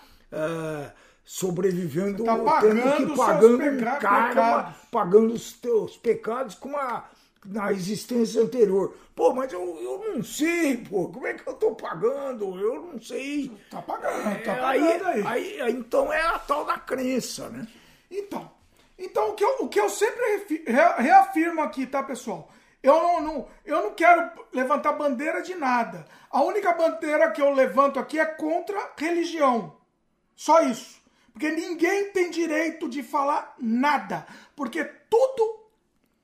sobrevivendo, 1.24 2.18
Você 2.18 2.24
tá 2.24 2.34
tendo 2.36 2.44
pagando 2.44 2.96
que 3.06 3.12
os 3.12 3.16
pagando 3.16 3.56
seus 3.58 3.72
um 3.72 3.76
peca- 3.78 3.96
karma, 3.96 4.28
pecados. 4.28 4.74
pagando 4.90 5.34
os 5.34 5.52
teus 5.52 5.96
pecados 5.96 6.54
com 6.56 6.76
a, 6.76 7.04
na 7.46 7.72
existência 7.72 8.42
anterior. 8.42 8.94
Pô, 9.14 9.32
mas 9.32 9.52
eu, 9.52 9.60
eu 9.80 10.14
não 10.14 10.22
sei, 10.24 10.78
pô, 10.78 11.08
como 11.08 11.26
é 11.26 11.34
que 11.34 11.48
eu 11.48 11.54
tô 11.54 11.74
pagando? 11.74 12.58
Eu 12.58 12.82
não 12.92 13.00
sei. 13.00 13.50
Tá 13.70 13.80
pagando, 13.82 14.22
tá 14.44 14.52
É, 14.52 14.60
pagando 14.60 15.06
aí. 15.06 15.26
aí, 15.26 15.60
aí, 15.60 15.72
então 15.72 16.12
é 16.12 16.20
a 16.22 16.38
tal 16.38 16.64
da 16.64 16.78
crença, 16.78 17.48
né? 17.50 17.66
Então, 18.10 18.50
então 18.98 19.30
o, 19.30 19.34
que 19.34 19.44
eu, 19.44 19.56
o 19.60 19.68
que 19.68 19.80
eu 19.80 19.88
sempre 19.88 20.64
reafirmo 20.98 21.62
aqui, 21.62 21.86
tá, 21.86 22.02
pessoal? 22.02 22.50
Eu 22.82 22.94
não, 22.94 23.20
não- 23.20 23.48
eu 23.64 23.82
não 23.84 23.94
quero 23.94 24.30
levantar 24.52 24.92
bandeira 24.94 25.40
de 25.42 25.54
nada. 25.54 26.06
A 26.30 26.42
única 26.42 26.72
bandeira 26.72 27.30
que 27.30 27.40
eu 27.40 27.50
levanto 27.52 27.98
aqui 27.98 28.18
é 28.18 28.24
contra 28.26 28.92
religião. 28.96 29.76
Só 30.34 30.62
isso. 30.62 31.00
Porque 31.32 31.50
ninguém 31.50 32.10
tem 32.10 32.30
direito 32.30 32.88
de 32.88 33.02
falar 33.02 33.54
nada. 33.58 34.26
Porque 34.56 34.84
tudo, 34.84 35.60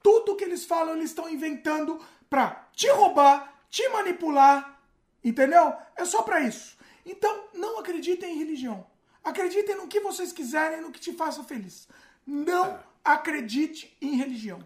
tudo 0.02 0.36
que 0.36 0.44
eles 0.44 0.64
falam, 0.64 0.94
eles 0.96 1.10
estão 1.10 1.28
inventando 1.28 1.98
pra 2.28 2.66
te 2.72 2.88
roubar, 2.90 3.54
te 3.70 3.88
manipular. 3.90 4.80
Entendeu? 5.24 5.72
É 5.96 6.04
só 6.04 6.22
pra 6.22 6.40
isso. 6.40 6.76
Então, 7.06 7.44
não 7.54 7.78
acreditem 7.78 8.34
em 8.34 8.38
religião. 8.38 8.86
Acreditem 9.24 9.76
no 9.76 9.86
que 9.88 10.00
vocês 10.00 10.32
quiserem, 10.32 10.80
no 10.80 10.90
que 10.90 11.00
te 11.00 11.12
faça 11.12 11.42
feliz. 11.44 11.88
Não 12.26 12.78
acredite 13.04 13.96
em 14.00 14.16
religião. 14.16 14.58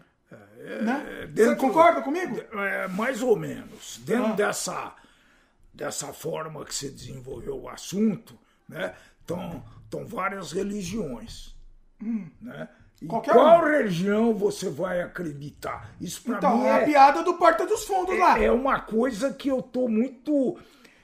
Né? 0.81 1.05
Você 1.21 1.27
dentro- 1.27 1.57
concorda 1.57 2.01
comigo? 2.01 2.39
É, 2.53 2.87
mais 2.87 3.21
ou 3.21 3.35
menos. 3.35 3.99
Dentro 4.05 4.31
Ah. 4.33 4.35
dessa, 4.35 4.93
dessa 5.73 6.13
forma 6.13 6.63
que 6.65 6.73
você 6.73 6.89
desenvolveu 6.89 7.61
o 7.61 7.69
assunto, 7.69 8.37
né? 8.67 8.93
Estão 9.21 10.05
várias 10.05 10.51
religiões. 10.51 11.55
Né? 12.01 12.67
Hum. 13.01 13.07
Qualquer 13.07 13.33
qual 13.33 13.63
religião 13.65 14.33
você 14.33 14.69
vai 14.69 15.01
acreditar? 15.01 15.89
Isso 15.99 16.21
para 16.23 16.37
Então, 16.37 16.57
mim 16.57 16.65
é 16.65 16.71
a 16.71 16.77
é, 16.81 16.85
piada 16.85 17.21
do 17.23 17.33
Porta 17.35 17.65
dos 17.65 17.83
Fundos 17.85 18.17
lá. 18.17 18.39
é 18.39 18.49
uma 18.51 18.79
coisa 18.79 19.33
que 19.33 19.49
eu 19.49 19.61
tô 19.61 19.87
muito. 19.89 20.57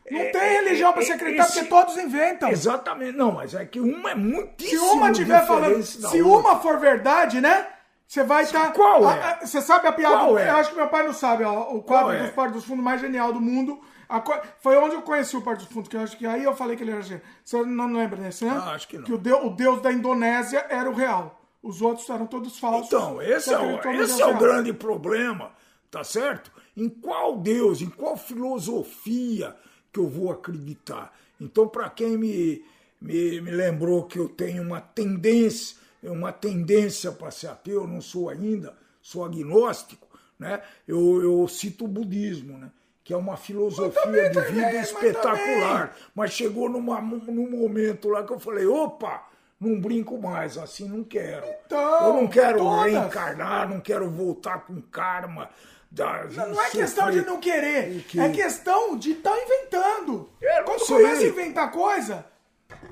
Não 0.10 0.20
é, 0.20 0.26
tem 0.32 0.42
é, 0.42 0.62
religião 0.62 0.92
pra 0.94 1.02
é, 1.02 1.06
você 1.06 1.12
acreditar, 1.14 1.44
esse- 1.44 1.54
porque 1.60 1.70
todos 1.70 1.98
inventam. 1.98 2.50
Exatamente. 2.50 3.18
Não, 3.18 3.32
mas 3.34 3.54
é 3.54 3.66
que 3.66 3.80
uma 3.80 4.12
é 4.12 4.14
Se 4.16 4.20
muitíssimo 4.20 4.94
uma 4.94 5.12
tiver 5.12 5.46
falando, 5.46 5.84
se 5.84 6.22
outra. 6.22 6.50
uma 6.52 6.60
for 6.62 6.80
verdade, 6.80 7.40
né? 7.42 7.68
Você 8.10 8.24
vai 8.24 8.42
estar. 8.42 8.74
Qual 8.74 9.08
é? 9.08 9.40
Você 9.46 9.62
sabe 9.62 9.86
a 9.88 9.92
piada? 9.92 10.16
Qual 10.18 10.40
é? 10.40 10.50
Eu 10.50 10.56
acho 10.56 10.72
que 10.72 10.76
meu 10.76 10.88
pai 10.88 11.06
não 11.06 11.14
sabe, 11.14 11.44
ó. 11.44 11.72
O 11.76 11.84
quadro 11.84 12.08
Qual 12.08 12.12
é? 12.12 12.24
dos 12.24 12.32
Porta 12.32 12.54
dos 12.54 12.66
Fundos 12.66 12.84
mais 12.84 13.00
genial 13.00 13.32
do 13.32 13.40
mundo. 13.40 13.80
Co- 14.24 14.42
Foi 14.62 14.76
onde 14.78 14.96
eu 14.96 15.04
conheci 15.04 15.38
o 15.38 15.44
Porta 15.44 15.64
dos 15.64 15.72
Fundos, 15.72 15.88
que 15.88 15.96
eu 15.96 16.02
acho 16.02 16.18
que 16.18 16.26
aí 16.26 16.44
eu 16.44 16.56
falei 16.56 16.76
que 16.76 16.82
ele 16.82 16.90
era 16.90 17.04
genial. 17.04 17.22
Você 17.46 17.64
não 17.64 17.94
lembra 17.94 18.20
desse, 18.20 18.46
né? 18.46 18.60
Ah, 18.60 18.72
acho 18.72 18.88
que 18.88 18.98
não. 18.98 19.04
Que 19.04 19.14
o 19.14 19.18
deus, 19.20 19.46
o 19.46 19.52
deus 19.52 19.80
da 19.84 19.94
Indonésia 19.94 20.66
era 20.72 20.90
o 20.90 20.94
real. 20.96 21.40
Os 21.62 21.84
outros 21.84 22.10
eram 22.10 22.26
todos 22.26 22.58
falsos. 22.58 22.88
Então, 22.88 23.22
esse 23.22 23.50
Você 23.50 23.54
é 23.54 23.60
o, 23.60 23.92
esse 24.02 24.20
é 24.20 24.26
o 24.26 24.38
grande 24.40 24.74
problema, 24.74 25.52
tá 25.92 26.04
certo? 26.04 26.52
Em 26.76 26.90
qual 26.90 27.38
Deus, 27.38 27.80
em 27.80 27.90
qual 27.92 28.18
filosofia 28.18 29.56
que 29.94 30.00
eu 30.00 30.08
vou 30.10 30.32
acreditar? 30.32 31.14
Então, 31.40 31.68
para 31.68 31.90
quem 31.92 32.18
me, 32.18 32.66
me, 33.00 33.40
me 33.42 33.52
lembrou 33.52 34.04
que 34.06 34.18
eu 34.18 34.28
tenho 34.30 34.64
uma 34.64 34.82
tendência, 34.82 35.78
uma 36.04 36.32
tendência 36.32 37.12
para 37.12 37.32
ser 37.32 37.48
ateu, 37.48 37.82
eu 37.82 37.88
não 37.88 38.02
sou 38.02 38.30
ainda, 38.30 38.76
sou 39.02 39.26
agnóstico, 39.26 40.08
né? 40.38 40.62
Eu, 40.88 41.22
eu 41.22 41.48
cito 41.48 41.86
o 41.86 41.88
budismo, 41.88 42.58
né? 42.58 42.72
Que 43.04 43.14
é 43.14 43.18
uma 43.18 43.36
filosofia 43.38 44.30
de 44.30 44.40
vida 44.40 44.44
também, 44.46 44.62
mas 44.74 44.88
espetacular. 44.90 45.96
Mas 46.14 46.32
chegou 46.32 46.70
numa, 46.70 47.02
num 47.02 47.50
momento 47.50 48.08
lá 48.10 48.24
que 48.24 48.32
eu 48.32 48.40
falei, 48.40 48.66
opa, 48.68 49.28
não 49.60 49.80
brinco 49.82 50.18
mais, 50.18 50.58
assim 50.58 50.88
não 50.88 51.04
quero. 51.04 51.46
Então, 51.66 52.08
eu 52.08 52.14
não 52.14 52.28
quero 52.28 52.60
todas. 52.60 52.92
reencarnar, 52.92 53.68
não 53.68 53.80
quero 53.80 54.10
voltar 54.10 54.60
com 54.66 54.80
karma. 54.82 55.50
Da, 55.92 56.26
Não, 56.26 56.50
não 56.50 56.62
é 56.62 56.70
questão 56.70 57.10
de 57.10 57.26
não 57.26 57.40
querer, 57.40 57.98
O 57.98 58.04
quê? 58.04 58.20
é 58.20 58.30
questão 58.30 58.96
de 58.96 59.14
estar 59.14 59.36
inventando. 59.36 60.30
Eu 60.40 60.58
não 60.58 60.66
Quando 60.66 60.86
começa 60.86 61.24
a 61.24 61.28
inventar 61.28 61.72
coisa, 61.72 62.26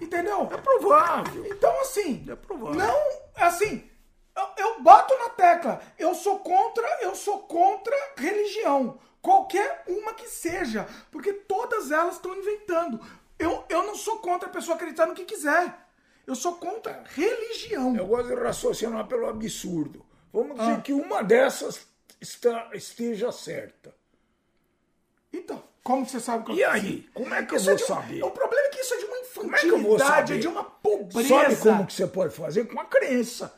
entendeu? 0.01 0.49
É 0.51 0.57
provável. 0.57 1.45
Então, 1.47 1.79
assim, 1.81 2.25
É 2.29 2.35
provável. 2.35 2.75
não, 2.75 2.97
assim, 3.35 3.89
eu, 4.35 4.47
eu 4.57 4.81
bato 4.81 5.17
na 5.17 5.29
tecla. 5.29 5.81
Eu 5.97 6.13
sou 6.15 6.39
contra, 6.39 6.85
eu 7.01 7.15
sou 7.15 7.39
contra 7.39 7.95
religião. 8.15 8.99
Qualquer 9.21 9.83
uma 9.87 10.13
que 10.13 10.27
seja. 10.27 10.87
Porque 11.11 11.33
todas 11.33 11.91
elas 11.91 12.15
estão 12.15 12.35
inventando. 12.35 12.99
Eu, 13.39 13.65
eu 13.69 13.83
não 13.83 13.95
sou 13.95 14.19
contra 14.19 14.47
a 14.47 14.51
pessoa 14.51 14.75
acreditar 14.75 15.05
no 15.05 15.13
que 15.15 15.25
quiser. 15.25 15.73
Eu 16.25 16.35
sou 16.35 16.55
contra 16.55 17.03
religião. 17.13 17.95
Eu 17.95 18.05
gosto 18.07 18.27
de 18.27 18.35
raciocinar 18.35 19.05
pelo 19.07 19.27
absurdo. 19.27 20.05
Vamos 20.31 20.57
dizer 20.59 20.73
Ah. 20.73 20.81
que 20.81 20.93
uma 20.93 21.23
dessas 21.23 21.87
está, 22.21 22.69
esteja 22.73 23.31
certa. 23.31 23.95
Então, 25.31 25.63
como 25.83 26.05
você 26.05 26.19
sabe 26.19 26.45
que 26.45 26.51
eu 26.51 26.55
E 26.55 26.63
aí? 26.63 27.09
Como 27.13 27.33
é 27.33 27.43
que 27.45 27.53
eu 27.53 27.57
Isso 27.57 27.69
é 27.69 27.75
vou 27.75 27.77
de 27.77 27.83
um- 27.83 27.87
saber? 27.95 28.23
O 28.23 28.31
problema 28.31 28.67
é 28.67 28.69
que 28.69 28.79
isso 28.79 28.93
é 28.93 28.97
de 28.97 29.05
Como 29.37 29.55
é 29.55 29.59
que 29.59 30.33
é 30.33 30.37
de 30.37 30.47
uma 30.47 30.63
pobreza. 30.63 31.27
Sabe 31.29 31.55
como 31.57 31.85
que 31.87 31.93
você 31.93 32.07
pode 32.07 32.33
fazer? 32.35 32.65
Com 32.67 32.79
a 32.79 32.85
crença. 32.85 33.53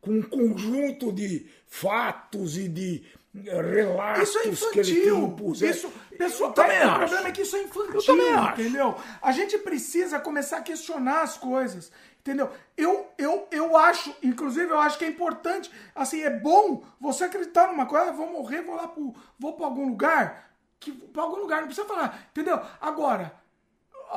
Com 0.00 0.12
um 0.12 0.22
conjunto 0.22 1.12
de 1.12 1.46
fatos 1.66 2.56
e 2.56 2.68
de 2.68 3.04
eh, 3.46 3.60
relatos 3.62 4.28
Isso 4.28 4.38
é 4.38 4.42
que 4.72 4.78
ele 4.80 4.90
infantil. 4.92 5.18
impuser. 5.26 5.70
Isso, 5.70 5.92
pessoal, 6.16 6.52
também 6.52 6.78
o 6.78 6.88
acho. 6.90 6.98
problema 6.98 7.28
é 7.28 7.32
que 7.32 7.42
isso 7.42 7.56
é 7.56 7.62
infantil, 7.62 7.94
Eu 7.94 8.02
também 8.04 8.32
acho. 8.32 8.60
entendeu? 8.60 8.96
A 9.20 9.32
gente 9.32 9.58
precisa 9.58 10.18
começar 10.18 10.56
a 10.58 10.62
questionar 10.62 11.20
as 11.22 11.36
coisas, 11.36 11.92
entendeu? 12.18 12.50
Eu, 12.76 13.08
eu, 13.18 13.46
eu 13.50 13.76
acho, 13.76 14.14
inclusive, 14.22 14.70
eu 14.70 14.78
acho 14.78 14.96
que 14.98 15.04
é 15.04 15.08
importante, 15.08 15.70
assim, 15.94 16.22
é 16.22 16.30
bom 16.30 16.82
você 16.98 17.24
acreditar 17.24 17.66
numa 17.68 17.84
coisa, 17.86 18.06
ah, 18.08 18.12
vou 18.12 18.30
morrer, 18.32 18.62
vou 18.62 18.76
lá 18.76 18.88
pro, 18.88 19.14
vou 19.38 19.52
para 19.52 19.66
algum 19.66 19.86
lugar, 19.86 20.50
que 20.80 20.90
para 20.92 21.22
algum 21.22 21.36
lugar, 21.40 21.60
não 21.60 21.66
precisa 21.68 21.86
falar, 21.86 22.26
entendeu? 22.30 22.58
Agora, 22.80 23.34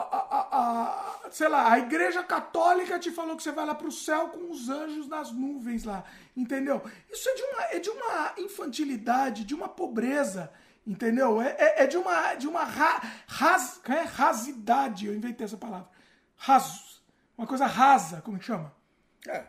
a, 0.02 0.48
a- 1.26 1.30
sei 1.32 1.48
lá, 1.48 1.72
a 1.72 1.80
igreja 1.80 2.24
católica 2.24 2.98
te 3.00 3.12
falou 3.12 3.36
que 3.36 3.44
você 3.44 3.52
vai 3.52 3.66
lá 3.66 3.74
pro 3.76 3.92
céu 3.92 4.30
com 4.30 4.52
os 4.52 4.70
anjos 4.70 5.08
nas 5.08 5.32
nuvens 5.32 5.84
lá, 5.84 6.04
entendeu? 6.36 6.82
Isso 7.12 7.28
é 7.30 7.34
de 7.36 7.42
uma, 7.44 7.62
é 7.64 7.80
de 7.80 7.90
uma 7.90 8.34
infantilidade, 8.38 9.44
de 9.44 9.54
uma 9.56 9.68
pobreza, 9.70 10.52
entendeu? 10.86 11.42
É, 11.42 11.56
é- 11.58 11.84
é 11.84 11.88
de 11.88 11.98
uma, 11.98 12.36
de 12.36 12.48
uma 12.48 12.64
ra, 12.64 13.02
ras, 13.28 13.80
é, 13.86 14.02
rasidade, 14.02 15.06
eu 15.08 15.16
inventei 15.16 15.46
essa 15.46 15.58
palavra. 15.58 15.90
Raso. 16.38 17.02
Uma 17.38 17.48
coisa 17.48 17.66
rasa, 17.66 18.22
como 18.22 18.38
que 18.38 18.46
chama? 18.46 18.72
É. 19.28 19.46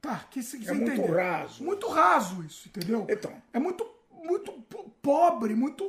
Tá, 0.00 0.24
que 0.30 0.42
se, 0.42 0.66
É 0.68 0.72
muito 0.72 1.04
raso. 1.12 1.62
Muito 1.62 1.86
raso 1.88 2.42
isso, 2.42 2.68
entendeu? 2.68 3.06
Então. 3.08 3.32
É 3.52 3.58
muito, 3.58 3.86
muito 4.24 4.50
po- 4.62 4.90
pobre, 5.02 5.54
muito... 5.54 5.84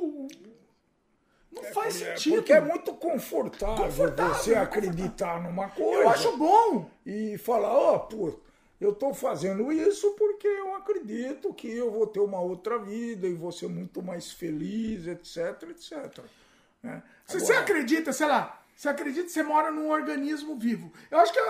Não 1.52 1.62
faz 1.64 2.00
É, 2.00 2.16
sentido. 2.16 2.36
Porque 2.36 2.52
é 2.52 2.60
muito 2.60 2.94
confortável, 2.94 3.84
Confortável, 3.84 4.34
você 4.34 4.54
é 4.54 4.58
acreditar 4.58 5.42
numa 5.42 5.68
coisa 5.68 6.00
Eu 6.02 6.08
acho 6.08 6.36
bom. 6.36 6.90
e 7.04 7.36
falar, 7.38 7.70
ó, 7.72 7.98
pô, 7.98 8.32
Eu 8.80 8.90
estou 8.90 9.14
fazendo 9.14 9.70
isso 9.70 10.10
porque 10.18 10.48
eu 10.48 10.74
acredito 10.74 11.54
que 11.54 11.70
eu 11.70 11.88
vou 11.92 12.04
ter 12.06 12.18
uma 12.18 12.40
outra 12.40 12.78
vida 12.80 13.28
e 13.28 13.32
vou 13.34 13.52
ser 13.52 13.68
muito 13.68 14.02
mais 14.02 14.32
feliz, 14.32 15.06
etc, 15.06 15.62
etc. 15.70 16.18
né? 16.82 17.00
Se 17.24 17.38
você 17.38 17.52
acredita, 17.52 18.12
sei 18.12 18.26
lá, 18.26 18.60
você 18.74 18.88
acredita 18.88 19.26
que 19.26 19.30
você 19.30 19.42
mora 19.44 19.70
num 19.70 19.88
organismo 19.88 20.56
vivo. 20.58 20.92
Eu 21.12 21.18
acho 21.20 21.32
que 21.32 21.38
eu, 21.38 21.44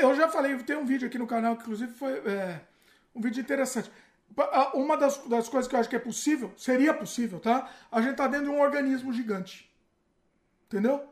eu 0.00 0.14
já 0.14 0.28
falei, 0.28 0.56
tem 0.58 0.76
um 0.76 0.86
vídeo 0.86 1.08
aqui 1.08 1.18
no 1.18 1.26
canal 1.26 1.56
que 1.56 1.62
inclusive 1.62 1.92
foi 1.92 2.12
é, 2.18 2.60
um 3.12 3.20
vídeo 3.20 3.40
interessante. 3.40 3.90
Pa- 4.34 4.50
a- 4.52 4.72
Uma 4.76 4.96
das, 4.96 5.18
das 5.26 5.48
coisas 5.48 5.68
que 5.68 5.74
eu 5.76 5.80
acho 5.80 5.88
que 5.88 5.96
é 5.96 6.00
possível, 6.00 6.52
seria 6.56 6.92
possível, 6.92 7.40
tá? 7.40 7.70
A 7.90 8.00
gente 8.02 8.16
tá 8.16 8.26
dentro 8.26 8.46
de 8.46 8.50
um 8.52 8.60
organismo 8.60 9.12
gigante. 9.12 9.70
Entendeu? 10.66 11.04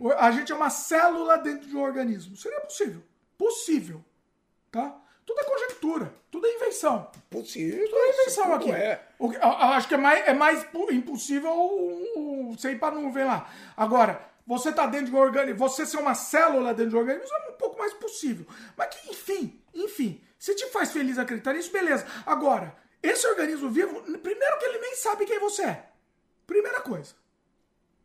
O- 0.00 0.12
A 0.12 0.30
gente 0.30 0.52
é 0.52 0.54
uma 0.54 0.70
célula 0.70 1.38
dentro 1.38 1.66
de 1.68 1.76
um 1.76 1.80
organismo. 1.82 2.36
Seria 2.36 2.60
possível. 2.60 3.02
Possível. 3.38 4.04
Tá? 4.70 4.98
Tudo 5.24 5.40
é 5.40 5.44
conjectura. 5.44 6.14
Tudo 6.30 6.46
é 6.46 6.54
invenção. 6.56 7.10
Possível. 7.30 7.84
Tudo 7.88 7.96
é 7.98 8.08
invenção 8.10 8.52
aqui. 8.54 8.70
É. 8.72 9.06
O 9.18 9.30
acho 9.40 9.86
que 9.88 9.94
é 9.94 9.98
mais, 9.98 10.26
é 10.28 10.32
mais 10.34 10.66
impossível 10.90 11.50
o- 11.52 12.48
o- 12.50 12.56
você 12.56 12.72
ir 12.72 12.78
para 12.78 12.94
nuvem 12.94 13.24
lá. 13.24 13.48
Agora, 13.76 14.20
você 14.46 14.72
tá 14.72 14.86
dentro 14.86 15.06
de 15.06 15.12
um 15.14 15.18
organismo, 15.18 15.58
você 15.58 15.86
ser 15.86 15.98
uma 15.98 16.14
célula 16.14 16.74
dentro 16.74 16.90
de 16.90 16.96
um 16.96 17.00
organismo 17.00 17.34
é 17.46 17.50
um 17.50 17.56
pouco 17.56 17.78
mais 17.78 17.94
possível. 17.94 18.46
Mas 18.76 18.88
que, 18.94 19.10
enfim, 19.10 19.62
enfim, 19.74 20.20
se 20.42 20.56
te 20.56 20.66
faz 20.70 20.90
feliz 20.90 21.18
acreditar 21.18 21.52
nisso, 21.52 21.70
beleza. 21.70 22.04
Agora, 22.26 22.76
esse 23.00 23.24
organismo 23.28 23.70
vivo, 23.70 24.02
primeiro 24.18 24.58
que 24.58 24.64
ele 24.64 24.78
nem 24.78 24.96
sabe 24.96 25.24
quem 25.24 25.38
você 25.38 25.62
é. 25.62 25.86
Primeira 26.44 26.80
coisa. 26.80 27.14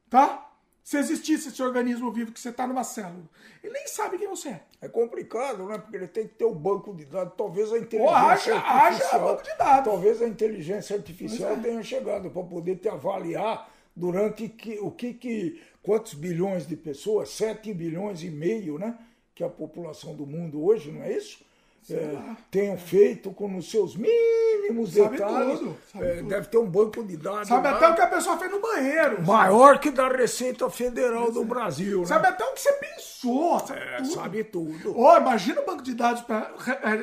Tá? 0.07 0.47
Se 0.83 0.99
existisse 0.99 1.47
esse 1.47 1.63
organismo 1.63 2.11
vivo 2.11 2.31
que 2.31 2.39
você 2.39 2.51
tá 2.51 2.67
numa 2.67 2.83
célula, 2.83 3.27
ele 3.63 3.73
nem 3.73 3.87
sabe 3.87 4.19
quem 4.19 4.27
você 4.27 4.49
é. 4.49 4.63
É 4.81 4.87
complicado, 4.87 5.65
né? 5.65 5.79
Porque 5.79 5.97
ele 5.97 6.07
tem 6.07 6.27
que 6.27 6.35
ter 6.35 6.45
um 6.45 6.53
banco 6.53 6.93
de 6.93 7.05
dados. 7.05 7.33
Talvez 7.35 7.71
a 7.71 7.71
Ou 7.71 7.79
inteligência 7.79 8.15
haja, 8.15 8.55
haja 8.55 8.85
artificial. 8.85 9.21
banco 9.21 9.43
de 9.43 9.57
dados. 9.57 9.91
Talvez 9.91 10.21
a 10.21 10.27
inteligência 10.27 10.95
artificial 10.95 11.53
é. 11.53 11.55
tenha 11.55 11.81
chegado 11.81 12.29
para 12.29 12.43
poder 12.43 12.75
te 12.75 12.87
avaliar 12.87 13.67
durante 13.95 14.47
que, 14.47 14.77
o 14.77 14.91
que, 14.91 15.15
que. 15.15 15.59
Quantos 15.81 16.13
bilhões 16.13 16.67
de 16.67 16.75
pessoas? 16.75 17.29
7 17.29 17.73
bilhões 17.73 18.21
e 18.21 18.29
meio, 18.29 18.77
né? 18.77 18.95
Que 19.33 19.41
é 19.43 19.47
a 19.47 19.49
população 19.49 20.15
do 20.15 20.27
mundo 20.27 20.63
hoje, 20.63 20.91
não 20.91 21.01
é 21.01 21.11
isso? 21.11 21.46
É, 21.89 22.17
tenham 22.51 22.77
feito 22.77 23.31
com 23.31 23.55
os 23.57 23.71
seus 23.71 23.95
mínimos 23.95 24.93
Sabe 24.93 25.17
detalhes. 25.17 25.59
tudo, 25.59 25.77
sabe 25.93 26.05
É, 26.05 26.15
tudo. 26.17 26.27
Deve 26.27 26.47
ter 26.47 26.57
um 26.57 26.65
banco 26.69 27.03
de 27.03 27.15
dados. 27.15 27.47
Sabe 27.47 27.67
lá, 27.69 27.75
até 27.77 27.87
o 27.89 27.95
que 27.95 28.01
a 28.01 28.07
pessoa 28.07 28.37
fez 28.37 28.51
no 28.51 28.59
banheiro. 28.59 29.25
maior 29.25 29.79
que 29.79 29.89
da 29.89 30.09
Receita 30.09 30.69
Federal 30.69 31.31
do 31.31 31.45
Brasil, 31.45 32.01
né? 32.01 32.05
Sabe 32.05 32.27
até 32.27 32.43
o 32.43 32.53
que 32.53 32.59
você 32.61 32.73
pensou. 32.73 33.59
Sabe 33.59 33.79
É, 33.79 33.97
tudo. 33.97 34.09
sabe 34.13 34.43
tudo. 34.43 34.99
Ô, 34.99 35.15
imagina 35.17 35.61
o 35.61 35.65
banco 35.65 35.81
de 35.83 35.93
dados 35.93 36.21
para 36.23 36.51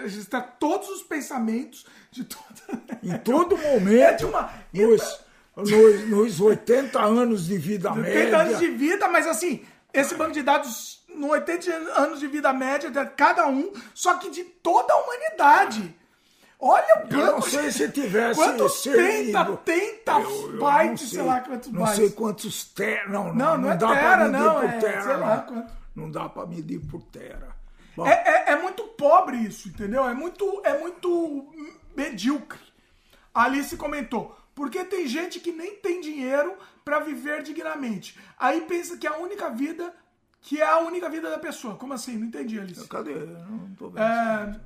registrar 0.02 0.42
todos 0.60 0.88
os 0.90 1.02
pensamentos 1.02 1.86
de 2.10 2.24
toda. 2.24 2.82
Em 3.02 3.16
todo 3.18 3.56
É 3.64 3.74
momento. 3.78 4.26
uma. 4.28 4.52
nos, 4.72 5.20
nos, 5.56 6.08
nos 6.10 6.40
80 6.40 7.00
anos 7.00 7.46
de 7.46 7.56
vida 7.56 7.90
80 7.90 8.02
média. 8.02 8.38
anos 8.38 8.58
de 8.58 8.68
vida, 8.68 9.08
mas 9.08 9.26
assim, 9.26 9.64
esse 9.92 10.14
banco 10.14 10.32
de 10.32 10.42
dados, 10.42 11.03
80 11.22 11.70
anos 12.00 12.20
de 12.20 12.26
vida 12.26 12.52
média 12.52 12.90
de 12.90 13.04
cada 13.10 13.46
um, 13.46 13.72
só 13.94 14.14
que 14.18 14.30
de 14.30 14.44
toda 14.44 14.92
a 14.92 14.96
humanidade. 14.96 15.94
Olha 16.58 17.04
o 17.10 17.12
Eu 17.14 17.26
não 17.32 17.42
sei 17.42 17.70
se 17.70 17.90
tivesse 17.90 18.40
Quantos 18.40 18.82
servido. 18.82 19.32
30, 19.32 19.56
30 19.58 20.12
Eu- 20.12 20.30
eu 20.30 20.52
não 20.52 20.58
bytes, 20.60 21.00
sei. 21.10 21.18
sei. 21.18 21.22
lá 21.28 21.40
quantos 21.40 21.70
Não 21.72 21.80
bytes. 21.80 21.96
sei 21.96 22.10
quantos 22.10 22.64
tera. 22.64 23.08
Não, 23.08 23.24
não, 23.26 23.34
Não, 23.34 23.58
não 23.58 23.72
é 23.72 23.76
dá 23.76 23.88
tera, 23.88 24.28
não, 24.28 24.62
é, 24.62 24.78
tera. 24.78 25.02
sei 25.02 25.16
lá 25.16 25.36
não. 25.36 25.42
quanto. 25.46 25.72
Não 25.94 26.10
dá 26.10 26.28
pra 26.28 26.46
medir 26.46 26.80
por 26.80 27.02
tera. 27.02 27.54
Bom, 27.96 28.06
É, 28.06 28.12
é, 28.48 28.52
é 28.52 28.56
muito 28.62 28.82
pobre 28.84 29.36
isso, 29.36 29.68
entendeu? 29.68 30.04
É 30.08 30.14
muito, 30.14 30.60
é 30.64 30.78
muito 30.78 31.52
medíocre. 31.94 32.58
A 33.34 33.44
Alice 33.44 33.76
comentou, 33.76 34.34
porque 34.54 34.84
tem 34.84 35.06
gente 35.06 35.40
que 35.40 35.52
nem 35.52 35.76
tem 35.76 36.00
dinheiro 36.00 36.54
pra 36.84 36.98
viver 37.00 37.42
dignamente. 37.42 38.18
Aí 38.38 38.62
pensa 38.62 38.96
que 38.96 39.06
a 39.06 39.16
única 39.18 39.50
vida, 39.50 39.92
que 40.44 40.60
é 40.60 40.66
a 40.66 40.78
única 40.78 41.08
vida 41.08 41.30
da 41.30 41.38
pessoa. 41.38 41.74
Como 41.74 41.94
assim? 41.94 42.18
Não 42.18 42.26
entendi, 42.26 42.60
Alice. 42.60 42.86
cadê? 42.86 43.12
Eu 43.12 43.26
Não 43.26 43.74
tô 43.74 43.88
vendo. 43.88 44.02
É... 44.02 44.60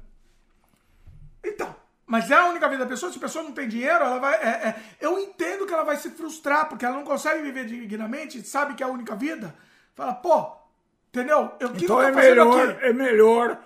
Então, 1.45 1.75
mas 2.05 2.29
é 2.33 2.35
a 2.35 2.47
única 2.47 2.69
vida 2.69 2.83
da 2.83 2.91
pessoa. 2.91 3.13
Se 3.13 3.19
a 3.19 3.21
pessoa 3.21 3.45
não 3.45 3.53
tem 3.53 3.69
dinheiro, 3.69 4.05
ela 4.05 4.19
vai. 4.19 4.35
é, 4.35 4.49
é, 4.49 4.83
eu 5.01 5.21
entendo 5.21 5.67
que 5.67 5.73
ela 5.73 5.85
vai 5.85 5.97
se 5.97 6.11
frustrar 6.11 6.69
porque 6.69 6.85
ela 6.85 6.97
não 6.97 7.05
consegue 7.05 7.43
viver 7.43 7.65
dignamente, 7.65 8.43
sabe 8.43 8.75
que 8.75 8.83
é 8.83 8.87
a 8.87 8.91
única 8.91 9.15
vida. 9.15 9.55
Fala, 9.95 10.15
pô, 10.15 10.51
entendeu? 11.11 11.53
Eu, 11.61 11.71
que 11.71 11.85
então 11.85 12.01
que 12.01 12.07
é 12.07 12.11
melhor, 12.11 12.71
aqui? 12.71 12.85
é 12.85 12.93
melhor. 12.93 13.65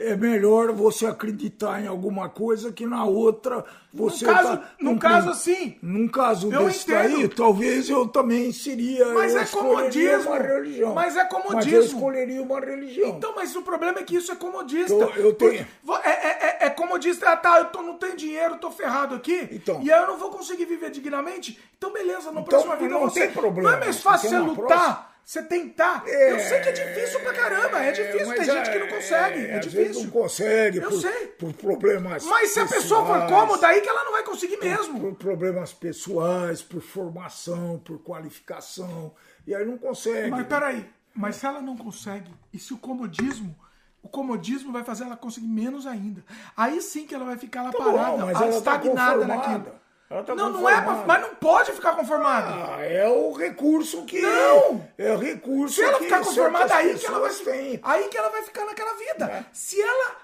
É 0.00 0.16
melhor 0.16 0.70
você 0.72 1.06
acreditar 1.06 1.82
em 1.82 1.86
alguma 1.88 2.28
coisa 2.28 2.70
que 2.70 2.86
na 2.86 3.04
outra 3.04 3.64
você 3.92 4.24
No 4.26 4.32
caso, 4.32 4.56
tá 4.58 4.70
num 4.80 4.98
caso 4.98 5.30
assim, 5.30 5.76
Num 5.82 6.06
caso 6.06 6.52
Eu 6.52 6.66
desse 6.66 6.90
entendo. 6.90 7.16
daí, 7.18 7.28
talvez 7.28 7.90
eu 7.90 8.06
também 8.06 8.52
seria. 8.52 9.06
Mas 9.12 9.34
é 9.34 9.44
comodismo. 9.46 10.30
Uma 10.30 10.38
religião. 10.38 10.94
Mas 10.94 11.16
é 11.16 11.24
Mas 11.24 11.32
eu 11.32 11.40
comodismo. 11.40 11.80
escolheria 11.82 12.42
uma 12.42 12.60
religião. 12.60 13.08
Então, 13.08 13.32
mas 13.34 13.56
o 13.56 13.62
problema 13.62 13.98
é 13.98 14.02
que 14.04 14.14
isso 14.16 14.30
é 14.30 14.36
comodista. 14.36 14.92
Eu- 14.92 15.10
eu 15.16 15.32
tenho- 15.34 15.66
É, 16.04 16.10
é, 16.10 16.38
é, 16.64 16.66
é 16.66 16.70
comodista. 16.70 17.30
Ah, 17.30 17.36
tá, 17.36 17.58
eu 17.58 17.64
tô, 17.66 17.82
não 17.82 17.94
tenho 17.96 18.16
dinheiro, 18.16 18.56
tô 18.58 18.70
ferrado 18.70 19.14
aqui. 19.16 19.48
Então. 19.50 19.80
e 19.82 19.90
aí 19.90 20.00
eu 20.00 20.06
não 20.06 20.16
vou 20.16 20.30
conseguir 20.30 20.64
viver 20.66 20.90
dignamente. 20.90 21.58
Então, 21.76 21.92
beleza, 21.92 22.26
na 22.30 22.40
Então, 22.40 22.44
próxima 22.44 22.76
vida 22.76 22.94
não 22.94 23.00
você. 23.00 23.20
tem 23.22 23.30
problema. 23.32 23.70
Não 23.70 23.76
é 23.76 23.80
mais 23.80 24.00
fácil 24.00 24.28
Você 24.30 24.38
lutar, 24.38 25.17
você 25.28 25.42
tentar. 25.42 26.08
eu 26.08 26.40
sei 26.40 26.58
que 26.62 26.70
é 26.70 26.72
difícil 26.72 27.20
pra 27.20 27.34
caramba. 27.34 27.84
É 27.84 27.92
difícil. 27.92 28.34
Tem 28.34 28.44
gente 28.46 28.70
que 28.70 28.78
não 28.78 28.88
consegue. 28.88 29.40
É, 29.44 29.58
vezes 29.58 29.72
difícil. 29.72 30.04
não 30.04 30.10
consegue 30.10 30.78
Eu 30.78 30.88
por, 30.88 31.00
sei. 31.02 31.26
por 31.26 31.52
problemas 31.52 32.24
Mas 32.24 32.50
se 32.54 32.60
a 32.60 32.66
pessoa 32.66 33.04
for 33.04 33.12
pessoais, 33.20 33.30
cômoda, 33.30 33.66
aí 33.68 33.82
que 33.82 33.88
ela 33.90 34.04
não 34.04 34.12
vai 34.12 34.22
conseguir 34.22 34.56
mesmo. 34.56 34.98
Por 34.98 35.14
problemas 35.16 35.70
pessoais, 35.70 36.62
por 36.62 36.80
formação, 36.80 37.78
por 37.84 37.98
qualificação. 37.98 39.12
E 39.46 39.54
aí 39.54 39.66
não 39.66 39.76
consegue. 39.76 40.30
Mas 40.30 40.46
peraí, 40.46 40.88
mas 41.14 41.36
se 41.36 41.44
ela 41.44 41.60
não 41.60 41.76
consegue, 41.76 42.30
e 42.50 42.58
se 42.58 42.72
o 42.72 42.78
comodismo, 42.78 43.54
o 44.02 44.08
comodismo 44.08 44.72
vai 44.72 44.82
fazer 44.82 45.04
ela 45.04 45.14
conseguir 45.16 45.48
menos 45.48 45.86
ainda. 45.86 46.24
Aí 46.56 46.80
sim 46.80 47.06
que 47.06 47.14
ela 47.14 47.26
vai 47.26 47.36
ficar 47.36 47.64
lá 47.64 47.70
Tá 47.70 47.78
bom, 47.78 47.92
parada, 47.92 48.24
mas 48.24 48.40
ela 48.40 48.50
tá 48.52 48.56
estagnada 48.56 49.18
conformada. 49.18 49.48
naquilo. 49.58 49.77
Ela 50.10 50.22
tá 50.22 50.34
não, 50.34 50.50
não 50.50 50.68
é, 50.68 50.80
pra- 50.80 51.04
mas 51.06 51.20
não 51.20 51.34
pode 51.34 51.72
ficar 51.72 51.94
conformada. 51.94 52.48
Ah, 52.76 52.82
é 52.82 53.06
o 53.08 53.32
recurso 53.32 54.04
que. 54.06 54.20
Não! 54.22 54.88
É 54.96 55.12
o 55.12 55.18
recurso 55.18 55.74
se 55.74 55.82
ela 55.82 55.98
que 55.98 56.04
ficar 56.04 56.24
conformada, 56.24 56.74
aí 56.74 56.98
que 56.98 57.06
ela 57.06 57.20
vai 57.20 57.34
têm. 57.34 57.80
aí 57.82 58.08
que 58.08 58.16
ela 58.16 58.28
vai 58.30 58.42
ficar 58.42 58.64
naquela 58.64 58.94
vida. 58.94 59.26
É. 59.26 59.44
Se 59.52 59.80
ela 59.80 60.16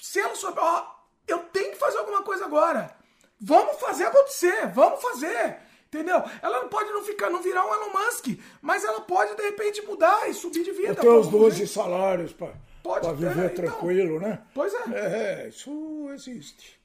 se 0.00 0.20
ela 0.20 0.34
souber, 0.34 0.62
ó, 0.64 0.86
eu 1.28 1.38
tenho 1.52 1.72
que 1.72 1.76
fazer 1.78 1.98
alguma 1.98 2.22
coisa 2.22 2.44
agora. 2.46 2.94
Vamos 3.38 3.78
fazer 3.78 4.04
acontecer, 4.04 4.68
vamos 4.68 5.02
fazer. 5.02 5.56
Entendeu? 5.88 6.22
Ela 6.42 6.62
não 6.62 6.68
pode 6.68 6.90
não 6.90 7.02
ficar, 7.02 7.28
não 7.30 7.42
virar 7.42 7.64
um 7.66 7.74
Elon 7.74 7.90
Musk, 7.92 8.26
mas 8.62 8.84
ela 8.84 9.00
pode 9.02 9.34
de 9.36 9.42
repente 9.42 9.82
mudar 9.82 10.28
e 10.28 10.34
subir 10.34 10.64
de 10.64 10.72
vida. 10.72 10.94
Tenho 10.96 11.20
os 11.20 11.28
Pô, 11.28 11.38
12 11.40 11.66
salários 11.68 12.32
para 12.32 12.52
Pode 12.82 13.06
ter, 13.06 13.14
viver 13.14 13.52
então. 13.52 13.64
tranquilo, 13.66 14.18
né? 14.18 14.40
Pois 14.54 14.72
é. 14.74 14.78
É, 14.94 15.48
isso 15.48 16.08
existe. 16.14 16.80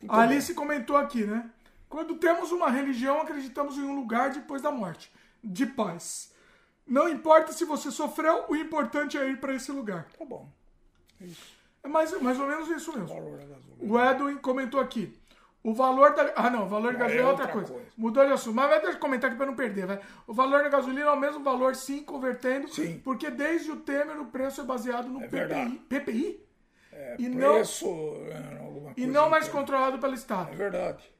Muito 0.00 0.12
A 0.14 0.22
Alice 0.22 0.52
comentou 0.54 0.96
aqui, 0.96 1.24
né? 1.24 1.48
Quando 1.90 2.14
temos 2.14 2.52
uma 2.52 2.70
religião, 2.70 3.20
acreditamos 3.20 3.76
em 3.76 3.82
um 3.82 3.94
lugar 3.96 4.30
depois 4.30 4.62
da 4.62 4.70
morte, 4.70 5.12
de 5.44 5.66
paz. 5.66 6.32
Não 6.86 7.08
importa 7.08 7.52
se 7.52 7.64
você 7.64 7.90
sofreu, 7.90 8.44
o 8.48 8.54
importante 8.56 9.18
é 9.18 9.28
ir 9.28 9.38
para 9.40 9.52
esse 9.54 9.70
lugar. 9.72 10.06
Tá 10.18 10.24
bom. 10.24 10.48
É 11.82 11.88
mais, 11.88 12.18
mais 12.22 12.38
ou 12.38 12.46
menos 12.46 12.68
isso 12.70 12.96
mesmo. 12.96 13.14
O 13.80 13.98
Edwin 14.00 14.36
comentou 14.38 14.80
aqui. 14.80 15.18
O 15.62 15.74
valor 15.74 16.14
da. 16.14 16.32
Ah, 16.36 16.48
não, 16.48 16.64
o 16.64 16.68
valor 16.68 16.92
da 16.94 17.00
gasolina 17.00 17.22
é 17.22 17.26
outra, 17.26 17.44
outra 17.44 17.52
coisa. 17.58 17.72
coisa. 17.74 17.88
Mudou 17.96 18.24
de 18.26 18.32
assunto. 18.32 18.54
Mas 18.54 18.70
vai 18.70 18.80
deixa 18.80 18.96
eu 18.96 19.00
comentar 19.00 19.28
aqui 19.28 19.36
para 19.36 19.46
não 19.46 19.54
perder, 19.54 19.86
vai. 19.86 20.00
O 20.26 20.32
valor 20.32 20.62
da 20.62 20.68
gasolina 20.70 21.02
é 21.08 21.10
o 21.10 21.18
mesmo 21.20 21.42
valor, 21.42 21.74
sim, 21.76 22.02
convertendo. 22.02 22.68
Sim. 22.68 22.98
Porque 23.04 23.30
desde 23.30 23.70
o 23.70 23.76
Temer 23.76 24.18
o 24.20 24.26
preço 24.26 24.60
é 24.62 24.64
baseado 24.64 25.08
no 25.08 25.18
PPI. 25.20 25.28
verdade. 25.28 25.82
PPI? 25.88 26.46
É, 26.92 27.16
E 27.18 27.28
não- 27.28 27.54
preço, 27.54 27.86
é, 28.30 28.58
alguma 28.64 28.92
E 28.96 29.06
não 29.06 29.28
mais 29.28 29.48
controlado 29.48 29.98
pelo 29.98 30.14
Estado. 30.14 30.50
É 30.52 30.54
verdade. 30.56 31.12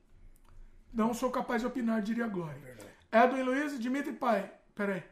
Não 0.92 1.14
sou 1.14 1.30
capaz 1.30 1.60
de 1.62 1.66
opinar, 1.68 2.02
diria 2.02 2.26
Glória. 2.26 2.76
Edwin 3.12 3.42
Luiz 3.42 3.72
e 3.72 3.78
Dimitri 3.78 4.12
Pai. 4.12 4.50
Peraí. 4.74 5.02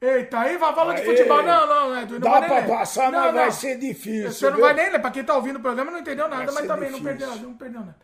Eita, 0.00 0.40
aí 0.40 0.56
vai 0.56 0.74
falar 0.74 0.94
de 0.94 1.04
futebol. 1.04 1.42
Não, 1.42 1.66
não, 1.66 2.00
Edwin, 2.00 2.14
não 2.14 2.20
Dá 2.20 2.30
vai 2.30 2.40
nem 2.40 2.48
pra 2.48 2.58
ler. 2.60 2.68
passar, 2.68 3.12
Não, 3.12 3.20
mas 3.20 3.34
vai 3.34 3.44
não. 3.46 3.52
ser 3.52 3.78
difícil. 3.78 4.32
Você 4.32 4.50
não 4.50 4.58
vai 4.58 4.72
nem 4.72 4.90
ler. 4.90 4.98
Pra 4.98 5.10
quem 5.10 5.22
tá 5.24 5.34
ouvindo 5.36 5.56
o 5.56 5.60
programa 5.62 5.90
não 5.90 5.98
entendeu 5.98 6.26
nada, 6.28 6.46
Vai 6.46 6.54
mas 6.54 6.66
também 6.66 6.90
não 6.90 7.02
perdeu, 7.02 7.36
não 7.36 7.54
perdeu 7.54 7.80
nada. 7.80 7.98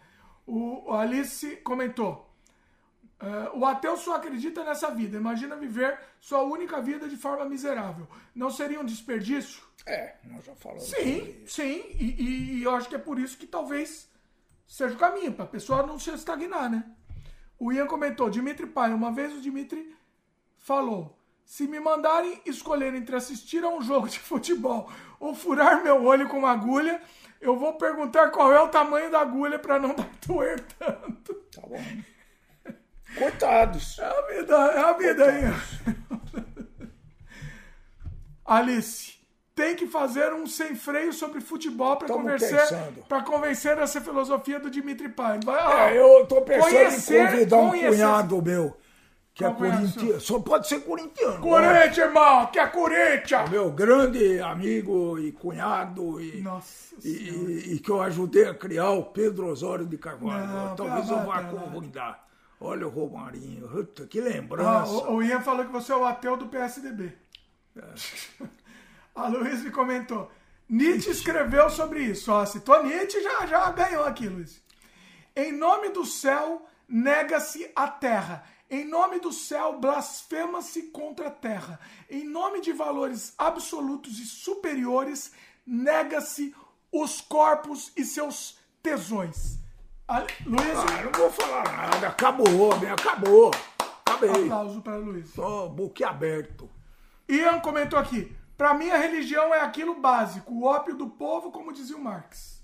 O, 0.47 0.93
Alice 0.93 1.57
comentou. 1.65 2.31
"Ah, 3.19 3.51
o 3.55 3.65
ateu 3.65 3.97
só 3.97 4.17
acredita 4.17 4.63
nessa 4.63 4.91
vida. 4.91 5.17
Imagina 5.17 5.57
viver 5.57 5.99
sua 6.21 6.43
única 6.43 6.83
vida 6.83 7.09
de 7.09 7.17
forma 7.17 7.47
miserável. 7.47 8.07
Não 8.35 8.51
seria 8.51 8.79
um 8.79 8.85
desperdício? 8.85 9.63
É, 9.87 10.17
nós 10.25 10.45
já 10.45 10.55
falamos. 10.55 10.85
Sim, 10.91 11.43
sim. 11.47 11.83
E, 11.99 12.05
e- 12.19 12.59
e 12.59 12.63
eu 12.63 12.75
acho 12.75 12.89
que 12.91 12.95
é 12.95 12.99
por 12.99 13.19
isso 13.19 13.39
que 13.39 13.47
talvez 13.47 14.07
seja 14.67 14.95
o 14.95 14.99
caminho, 14.99 15.33
para 15.33 15.45
a 15.45 15.49
pessoa 15.49 15.87
não 15.87 15.99
se 15.99 16.11
estagnar, 16.11 16.71
né? 16.71 16.85
O 17.59 17.73
Ian 17.73 17.87
comentou, 17.87 18.29
Dimitri 18.29 18.67
Pai, 18.67 18.93
uma 18.93 19.11
vez 19.13 19.33
o 19.33 19.41
Dimitri 19.41 19.95
falou, 20.59 21.19
se 21.45 21.67
me 21.67 21.81
mandarem 21.81 22.41
escolher 22.45 22.95
entre 22.95 23.17
assistir 23.17 23.65
a 23.65 23.69
um 23.69 23.81
jogo 23.81 24.09
de 24.09 24.19
futebol 24.19 24.91
ou 25.19 25.35
furar 25.35 25.83
meu 25.83 26.05
olho 26.05 26.29
com 26.29 26.39
uma 26.39 26.53
agulha, 26.53 27.01
Eu 27.41 27.57
vou 27.57 27.75
perguntar 27.75 28.31
qual 28.31 28.53
é 28.53 28.61
o 28.61 28.69
tamanho 28.69 29.11
da 29.11 29.21
agulha 29.21 29.59
para 29.59 29.79
não 29.79 29.95
dar 29.95 30.09
doer 30.27 30.61
tanto. 30.79 31.35
Tá 31.55 31.63
bom. 31.63 31.83
Coitados. 33.17 33.99
É 33.99 34.05
a 34.05 34.21
vida, 34.23 34.55
é 34.55 34.79
a 34.81 34.93
vida 34.93 35.25
aí. 35.25 35.43
Alice, 38.45 39.16
tem 39.57 39.75
que 39.75 39.87
fazer 39.87 40.35
um 40.35 40.47
sem 40.47 40.75
freio 40.77 41.15
sobre 41.15 41.41
futebol 41.41 41.97
para 41.97 42.07
convencer, 42.09 42.61
para 43.09 43.23
convencer 43.23 43.79
essa 43.79 44.03
filosofia 44.03 44.61
do 44.61 44.71
Dimitri 44.71 45.09
Pai. 45.09 45.41
Vai, 45.43 45.59
ó, 45.65 45.73
É, 45.89 45.99
eu 45.99 46.27
tô 46.27 46.43
pensando 46.43 46.63
Conhecer- 46.71 47.23
em 47.23 47.27
convidar 47.31 47.57
um 47.57 47.69
conhecer- 47.71 47.89
cunhado 47.89 48.43
meu, 48.43 48.77
que 49.33 49.45
é 49.45 49.49
Qual 49.49 49.57
corintiano. 49.57 50.21
Só 50.21 50.39
pode 50.41 50.69
ser 50.69 50.81
corintiano. 50.81 51.41
Corinthians, 51.41 51.97
irmão, 51.97 52.47
que 52.49 52.59
é 52.59 52.67
Corinthians! 52.67 53.49
Meu 53.51 53.71
grande 53.71 54.39
amigo 54.41 55.19
e 55.19 55.33
cunhado 55.33 56.21
e, 56.21 56.43
Nossa 56.43 56.95
e, 57.03 57.73
e- 57.77 57.79
que 57.81 57.91
eu 57.91 58.03
ajudei 58.03 58.47
a 58.47 58.55
criar 58.55 58.91
o 58.91 59.05
Pedro 59.05 59.47
Osório 59.47 59.87
de 59.87 59.97
Carvalho. 59.97 60.47
Não, 60.49 60.77
Talvez 60.77 61.09
eu 61.09 61.25
vá 61.25 61.43
convidar. 61.45 62.27
Olha 62.61 62.87
o 62.87 62.91
Romarinho, 62.91 63.69
que 64.09 64.21
Ah, 64.21 64.23
lembrança. 64.23 64.91
o, 64.93 65.15
o 65.17 65.23
Ian 65.23 65.41
falou 65.41 65.65
que 65.65 65.73
você 65.73 65.93
é 65.93 65.97
o 65.97 66.05
ateu 66.05 66.37
do 66.37 66.47
PSDB. 66.47 67.13
É. 67.75 67.81
A 69.17 69.29
Luiz 69.29 69.69
comentou. 69.71 70.31
Nietzsche 70.69 71.11
escreveu 71.11 71.71
sobre 71.71 72.03
isso. 72.03 72.31
Ó, 72.31 72.45
citou 72.45 72.83
Nietzsche 72.83 73.23
já, 73.23 73.47
já 73.47 73.71
ganhou 73.71 74.05
aqui, 74.05 74.29
Luiz. 74.29 74.63
Em 75.35 75.53
nome 75.53 75.89
do 75.91 76.05
céu, 76.05 76.67
nega-se 76.89 77.71
a 77.75 77.89
terra. 77.89 78.45
Em 78.69 78.85
nome 78.85 79.21
do 79.21 79.33
céu, 79.33 79.79
blasfema-se 79.79 80.83
contra 80.85 81.29
a 81.29 81.31
terra. 81.31 81.79
Em 82.11 82.25
nome 82.25 82.61
de 82.61 82.73
valores 82.73 83.33
absolutos 83.39 84.19
e 84.19 84.25
superiores, 84.27 85.33
nega-se 85.65 86.55
os 86.93 87.21
corpos 87.21 87.93
e 87.97 88.05
seus 88.05 88.59
tesões. 88.83 89.59
A, 90.09 90.21
Luiz, 90.45 90.79
Ah, 90.79 91.03
não 91.05 91.13
vou 91.13 91.31
falar 91.31 91.65
nada, 91.65 92.09
acabou, 92.09 92.77
bem, 92.79 92.91
acabou. 92.91 93.51
Acabei. 94.05 94.31
aplauso 94.31 94.81
para 94.81 94.97
Luiz. 94.97 95.29
Só 95.31 95.69
boquiaberto. 95.69 96.69
Ian 97.29 97.61
comentou 97.61 97.99
aqui. 97.99 98.35
Para 98.57 98.75
mim, 98.75 98.91
a 98.91 98.97
religião 98.97 99.55
é 99.55 99.61
aquilo 99.61 99.95
básico, 99.95 100.53
o 100.53 100.65
ópio 100.65 100.95
do 100.95 101.09
povo, 101.09 101.51
como 101.51 101.73
dizia 101.73 101.97
o 101.97 102.01
Marx. 102.01 102.63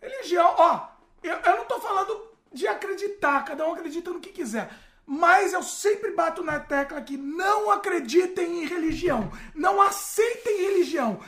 Religião, 0.00 0.54
ó, 0.56 0.88
eu, 1.22 1.36
eu 1.36 1.56
não 1.58 1.64
tô 1.64 1.80
falando 1.80 2.36
de 2.52 2.66
acreditar, 2.66 3.44
cada 3.44 3.66
um 3.66 3.72
acredita 3.72 4.10
no 4.10 4.20
que 4.20 4.32
quiser. 4.32 4.70
Mas 5.06 5.52
eu 5.52 5.62
sempre 5.62 6.10
bato 6.10 6.42
na 6.42 6.58
tecla 6.58 7.00
que 7.00 7.16
não 7.16 7.70
acreditem 7.70 8.64
em 8.64 8.66
religião. 8.66 9.30
Não 9.54 9.80
aceitem 9.80 10.62
religião. 10.62 11.20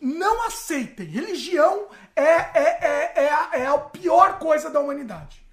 Não 0.00 0.46
aceitem. 0.46 1.06
Religião 1.06 1.88
é, 2.14 2.22
é, 2.22 2.78
é, 2.80 3.12
é, 3.24 3.28
a, 3.32 3.50
é 3.54 3.66
a 3.66 3.78
pior 3.78 4.38
coisa 4.38 4.70
da 4.70 4.78
humanidade. 4.78 5.44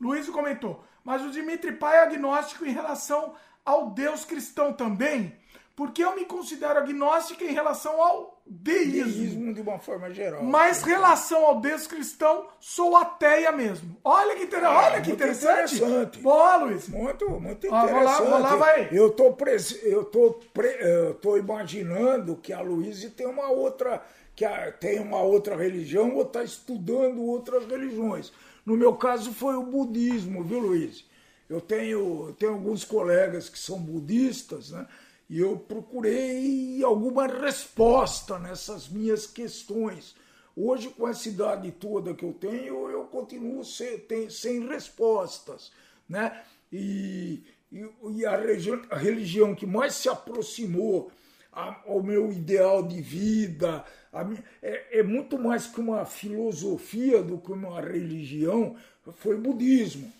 Luiz 0.00 0.28
comentou, 0.30 0.82
mas 1.04 1.22
o 1.22 1.30
Dimitri 1.30 1.72
Pai 1.72 1.96
é 1.96 2.02
agnóstico 2.02 2.64
em 2.64 2.72
relação 2.72 3.34
ao 3.64 3.90
Deus 3.90 4.24
cristão 4.24 4.72
também, 4.72 5.36
porque 5.76 6.02
eu 6.02 6.16
me 6.16 6.24
considero 6.24 6.78
agnóstico 6.78 7.44
em 7.44 7.52
relação 7.52 8.00
ao 8.02 8.40
deísmo. 8.46 9.12
Deísmo 9.12 9.54
de 9.54 9.60
uma 9.60 9.78
forma 9.78 10.10
geral. 10.10 10.42
Mas 10.42 10.82
relação 10.82 11.44
ao 11.44 11.60
Deus 11.60 11.86
cristão, 11.86 12.46
sou 12.58 12.96
ateia 12.96 13.52
mesmo. 13.52 13.94
Olha 14.02 14.34
que, 14.36 14.44
inter... 14.44 14.64
Ah, 14.64 14.86
Olha 14.86 15.00
que 15.02 15.10
interessante. 15.12 15.76
interessante. 15.76 16.18
Boa, 16.20 16.56
Luiz. 16.56 16.88
Muito, 16.88 17.28
muito 17.28 17.68
Ó, 17.70 17.84
interessante. 17.84 17.92
vou 17.92 18.04
lá- 18.04 18.20
vou 18.30 18.38
lá, 18.40 18.56
vai. 18.56 18.88
Eu 18.90 19.10
tô, 19.10 19.32
pres- 19.34 19.78
eu 19.84 20.04
tô, 20.04 20.40
pre- 20.54 20.78
eu 20.80 21.14
tô 21.14 21.36
imaginando 21.36 22.36
que 22.36 22.52
a 22.52 22.60
Luísa 22.62 23.10
tem 23.10 23.26
uma 23.26 23.50
outra, 23.50 24.02
que 24.34 24.46
tem 24.80 24.98
uma 24.98 25.20
outra 25.20 25.54
religião 25.56 26.14
ou 26.14 26.22
está 26.22 26.42
estudando 26.42 27.22
outras 27.22 27.66
religiões. 27.66 28.32
No 28.64 28.76
meu 28.76 28.94
caso 28.94 29.30
foi 29.32 29.54
o 29.56 29.62
budismo, 29.62 30.42
viu, 30.42 30.58
Luiz? 30.58 31.04
Eu 31.50 31.60
tenho, 31.60 32.34
tenho 32.38 32.52
alguns 32.54 32.82
colegas 32.84 33.48
que 33.48 33.58
são 33.58 33.78
budistas, 33.78 34.70
né? 34.70 34.86
E 35.28 35.40
eu 35.40 35.56
procurei 35.58 36.82
alguma 36.84 37.26
resposta 37.26 38.38
nessas 38.38 38.88
minhas 38.88 39.26
questões. 39.26 40.14
Hoje, 40.56 40.88
com 40.90 41.06
essa 41.08 41.28
idade 41.28 41.70
toda 41.72 42.14
que 42.14 42.24
eu 42.24 42.32
tenho, 42.32 42.88
eu 42.88 43.04
continuo 43.04 43.64
sem, 43.64 43.98
tem- 43.98 44.30
sem 44.30 44.66
respostas. 44.66 45.70
Né? 46.08 46.40
E, 46.72 47.42
e, 47.72 47.84
e 48.14 48.24
a, 48.26 48.36
religião, 48.36 48.80
a 48.90 48.96
religião 48.96 49.54
que 49.54 49.66
mais 49.66 49.94
se 49.94 50.08
aproximou 50.08 51.10
ao 51.52 52.02
meu 52.02 52.30
ideal 52.30 52.82
de 52.82 53.00
vida 53.00 53.82
a 54.12 54.22
mi- 54.22 54.38
é, 54.62 54.98
é 55.00 55.02
muito 55.02 55.38
mais 55.38 55.66
que 55.66 55.80
uma 55.80 56.04
filosofia 56.04 57.22
do 57.22 57.38
que 57.38 57.50
uma 57.50 57.80
religião, 57.80 58.76
foi 59.14 59.36
budismo. 59.36 60.12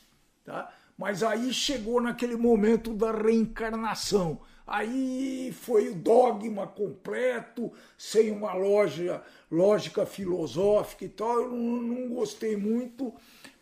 Tá? 0.44 0.72
Mas 0.98 1.22
aí 1.22 1.52
chegou 1.52 2.00
naquele 2.00 2.36
momento 2.36 2.92
da 2.94 3.12
reencarnação. 3.12 4.40
Aí 4.66 5.52
foi 5.52 5.88
o 5.90 5.94
dogma 5.94 6.66
completo, 6.66 7.72
sem 7.96 8.30
uma 8.32 8.52
loja, 8.54 9.22
lógica 9.50 10.04
filosófica 10.04 11.04
e 11.04 11.08
tal. 11.08 11.42
Eu 11.42 11.52
não, 11.52 11.82
não 11.82 12.08
gostei 12.08 12.56
muito, 12.56 13.14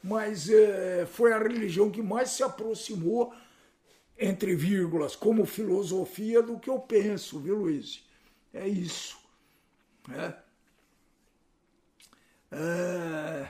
mas 0.03 0.49
eh, 0.49 1.07
foi 1.07 1.33
a 1.33 1.39
religião 1.39 1.91
que 1.91 2.03
mais 2.03 2.31
se 2.31 2.43
aproximou, 2.43 3.35
entre 4.19 4.55
vírgulas, 4.55 5.17
como 5.17 5.45
filosofia 5.45 6.43
do 6.43 6.59
que 6.59 6.71
eu 6.71 6.79
penso, 6.81 7.39
viu, 7.41 7.57
Luiz? 7.57 8.05
É 8.53 8.67
isso. 8.69 9.19
né? 10.09 10.35
É, 12.51 13.49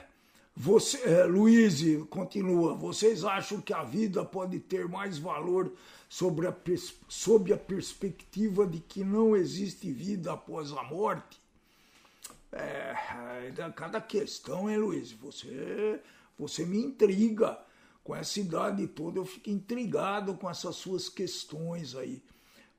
você, 0.55 0.97
é, 1.09 1.23
Luiz, 1.25 1.81
continua. 2.09 2.75
Vocês 2.75 3.23
acham 3.23 3.61
que 3.61 3.73
a 3.73 3.83
vida 3.83 4.25
pode 4.25 4.59
ter 4.59 4.87
mais 4.87 5.17
valor 5.17 5.73
sobre 6.15 6.47
a, 6.47 6.55
sob 7.09 7.51
a 7.51 7.57
perspectiva 7.57 8.65
de 8.65 8.79
que 8.79 9.03
não 9.03 9.35
existe 9.35 9.91
vida 9.91 10.31
após 10.31 10.71
a 10.71 10.81
morte? 10.83 11.37
É, 12.53 12.95
é, 13.57 13.71
cada 13.75 13.99
questão, 13.99 14.69
hein, 14.69 14.77
Luiz? 14.77 15.11
Você, 15.11 15.99
você 16.39 16.65
me 16.65 16.77
intriga. 16.77 17.59
Com 18.01 18.15
essa 18.15 18.39
idade 18.39 18.87
toda, 18.87 19.19
eu 19.19 19.25
fico 19.25 19.49
intrigado 19.49 20.35
com 20.35 20.49
essas 20.49 20.77
suas 20.77 21.09
questões 21.09 21.95
aí. 21.95 22.23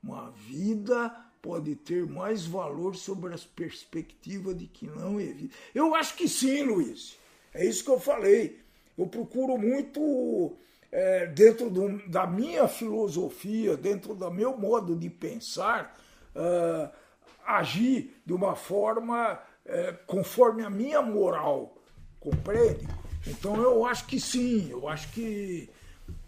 Uma 0.02 0.30
vida 0.30 1.10
pode 1.42 1.74
ter 1.74 2.06
mais 2.06 2.46
valor 2.46 2.96
sobre 2.96 3.34
as 3.34 3.44
perspectivas 3.44 4.56
de 4.56 4.66
que 4.66 4.86
não 4.86 5.20
existe. 5.20 5.50
Eu 5.74 5.94
acho 5.94 6.16
que 6.16 6.26
sim, 6.26 6.62
Luiz. 6.62 7.18
É 7.52 7.66
isso 7.66 7.84
que 7.84 7.90
eu 7.90 8.00
falei. 8.00 8.60
Eu 8.96 9.08
procuro 9.08 9.58
muito, 9.58 10.56
é, 10.92 11.26
dentro 11.26 11.68
do- 11.70 11.98
da 12.08 12.26
minha 12.26 12.66
filosofia, 12.68 13.76
dentro 13.76 14.14
do 14.14 14.30
meu 14.30 14.56
modo 14.56 14.94
de 14.96 15.08
pensar, 15.10 15.96
ah, 16.34 16.90
agir 17.46 18.14
de 18.24 18.32
uma 18.32 18.54
forma 18.56 19.38
é, 19.64 19.92
conforme 20.06 20.62
a 20.64 20.70
minha 20.70 21.02
moral, 21.02 21.76
compreende? 22.20 22.86
Então 23.26 23.56
eu 23.60 23.84
acho 23.84 24.06
que 24.06 24.20
sim, 24.20 24.70
eu 24.70 24.88
acho 24.88 25.10
que 25.12 25.68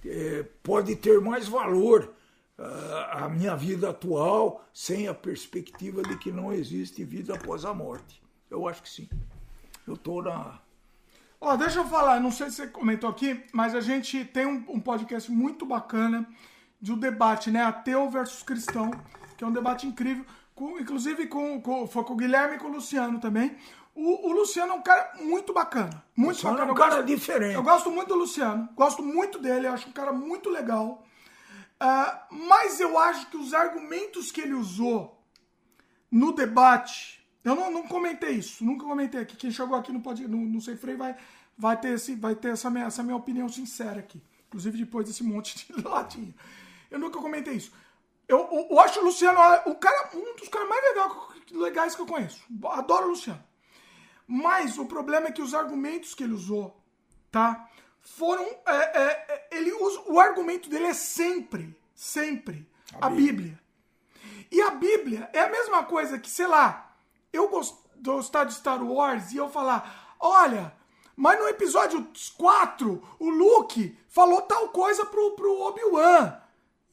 é, 0.05 0.45
pode 0.63 0.97
ter 0.97 1.21
mais 1.21 1.47
valor 1.47 2.13
ah, 2.59 3.25
a 3.25 3.29
minha 3.29 3.55
vida 3.55 3.91
atual 3.91 4.65
sem 4.75 5.07
a 5.07 5.15
perspectiva 5.15 6.03
de 6.03 6.17
que 6.19 6.33
não 6.33 6.53
existe 6.53 7.05
vida 7.05 7.35
após 7.35 7.65
a 7.65 7.73
morte. 7.73 8.21
Eu 8.51 8.67
acho 8.67 8.83
que 8.83 8.89
sim. 8.91 9.09
Eu 9.87 9.95
estou 9.95 10.23
na. 10.23 10.61
Ó, 11.41 11.57
deixa 11.57 11.79
eu 11.79 11.85
falar, 11.87 12.21
não 12.21 12.33
sei 12.33 12.51
se 12.51 12.57
você 12.57 12.67
comentou 12.67 13.09
aqui, 13.09 13.45
mas 13.53 13.75
a 13.75 13.81
gente 13.81 14.25
tem 14.25 14.45
um, 14.47 14.65
um 14.69 14.81
podcast 14.81 15.31
muito 15.31 15.65
bacana 15.65 16.27
de 16.81 16.93
um 16.93 16.99
debate, 16.99 17.51
né? 17.51 17.63
Ateu 17.65 18.11
versus 18.11 18.43
cristão, 18.43 18.91
que 19.37 19.45
é 19.45 19.47
um 19.47 19.53
debate 19.53 19.87
incrível, 19.87 20.25
com- 20.55 20.79
inclusive 20.81 21.27
com, 21.29 21.61
com, 21.61 21.87
foi 21.87 22.03
com 22.05 22.15
o 22.15 22.17
Guilherme 22.17 22.57
e 22.57 22.59
com 22.59 22.67
o 22.67 22.73
Luciano 22.73 23.21
também. 23.21 23.57
O, 23.95 24.29
o 24.29 24.33
Luciano 24.33 24.73
é 24.73 24.77
um 24.77 24.83
cara 24.83 25.13
muito 25.21 25.53
bacana. 25.53 26.05
Muito 26.17 26.37
Luciano 26.37 26.57
bacana. 26.57 26.71
é 26.71 26.73
um 26.73 26.77
cara 26.77 26.95
gosto- 26.97 27.07
diferente. 27.07 27.55
Eu 27.55 27.63
gosto 27.63 27.91
muito 27.91 28.09
do 28.09 28.15
Luciano, 28.17 28.69
gosto 28.75 29.03
muito 29.03 29.39
dele, 29.39 29.69
eu 29.69 29.73
acho 29.73 29.89
um 29.89 29.93
cara 29.93 30.13
muito 30.13 30.51
legal. 30.51 31.05
Ah, 31.81 32.27
mas 32.31 32.81
eu 32.81 32.99
acho 32.99 33.27
que 33.31 33.37
os 33.37 33.55
argumentos 33.55 34.33
que 34.33 34.41
ele 34.41 34.55
usou 34.55 35.23
no 36.11 36.33
debate, 36.33 37.18
eu 37.45 37.55
não, 37.55 37.71
não 37.71 37.87
comentei 37.87 38.33
isso, 38.33 38.65
nunca 38.65 38.85
comentei 38.85 39.21
aqui. 39.21 39.37
Quem 39.37 39.51
chegou 39.51 39.77
aqui 39.77 39.93
no, 39.93 40.01
pode, 40.01 40.27
no, 40.27 40.39
no 40.39 40.61
Sem 40.61 40.77
Freio 40.77 40.99
vai, 40.99 41.17
vai 41.57 41.81
ter, 41.81 41.95
esse, 41.95 42.15
vai 42.15 42.35
ter 42.35 42.53
essa, 42.53 42.69
minha, 42.71 42.87
essa 42.87 43.03
minha 43.03 43.17
opinião 43.17 43.49
sincera 43.49 44.01
aqui. 44.01 44.23
Inclusive 44.49 44.79
depois 44.79 45.07
desse 45.07 45.23
monte 45.23 45.67
de 45.73 45.81
latinha. 45.83 46.35
Eu 46.91 46.99
nunca 46.99 47.21
comentei 47.21 47.55
isso. 47.55 47.73
Eu, 48.27 48.39
eu, 48.53 48.69
eu 48.71 48.81
acho 48.81 49.01
o 49.01 49.05
Luciano 49.05 49.39
o 49.67 49.75
cara, 49.77 50.11
um 50.15 50.37
dos 50.37 50.49
caras 50.49 50.69
mais 50.69 50.83
legal- 50.85 51.33
legais 51.53 51.95
que 51.95 52.03
eu 52.03 52.07
conheço. 52.07 52.43
Adoro 52.71 53.07
o 53.07 53.11
Luciano. 53.11 53.43
Mas 54.27 54.77
o 54.79 54.85
problema 54.85 55.29
é 55.29 55.33
que 55.33 55.41
os 55.41 55.55
argumentos 55.55 56.15
que 56.15 56.23
ele 56.23 56.35
usou, 56.35 56.79
tá? 57.31 57.67
Foram. 58.03 58.45
é, 58.67 58.75
é, 58.75 59.27
é, 59.29 59.49
ele 59.53 59.73
usa, 59.73 60.03
o 60.07 60.21
argumento 60.21 60.69
dele 60.69 60.87
é 60.87 60.95
sempre, 60.95 61.75
sempre 61.95 62.69
a, 63.01 63.09
Bíblia. 63.09 63.59
E 64.51 64.61
a 64.61 64.71
Bíblia 64.71 65.31
é 65.33 65.41
a 65.41 65.51
mesma 65.51 65.85
coisa 65.85 66.19
que, 66.19 66.29
sei 66.29 66.47
lá, 66.47 66.88
eu 67.33 67.51
gostar 68.03 68.45
de 68.45 68.55
Star 68.55 68.83
Wars 68.83 69.33
e 69.33 69.37
eu 69.37 69.49
falar, 69.49 70.17
olha, 70.21 70.75
mas 71.17 71.39
no 71.39 71.49
episódio 71.49 72.07
4, 72.37 73.03
o 73.19 73.29
Luke 73.29 73.97
falou 74.09 74.43
tal 74.43 74.69
coisa 74.69 75.05
pro, 75.05 75.33
pro 75.33 75.61
Obi-Wan. 75.63 76.41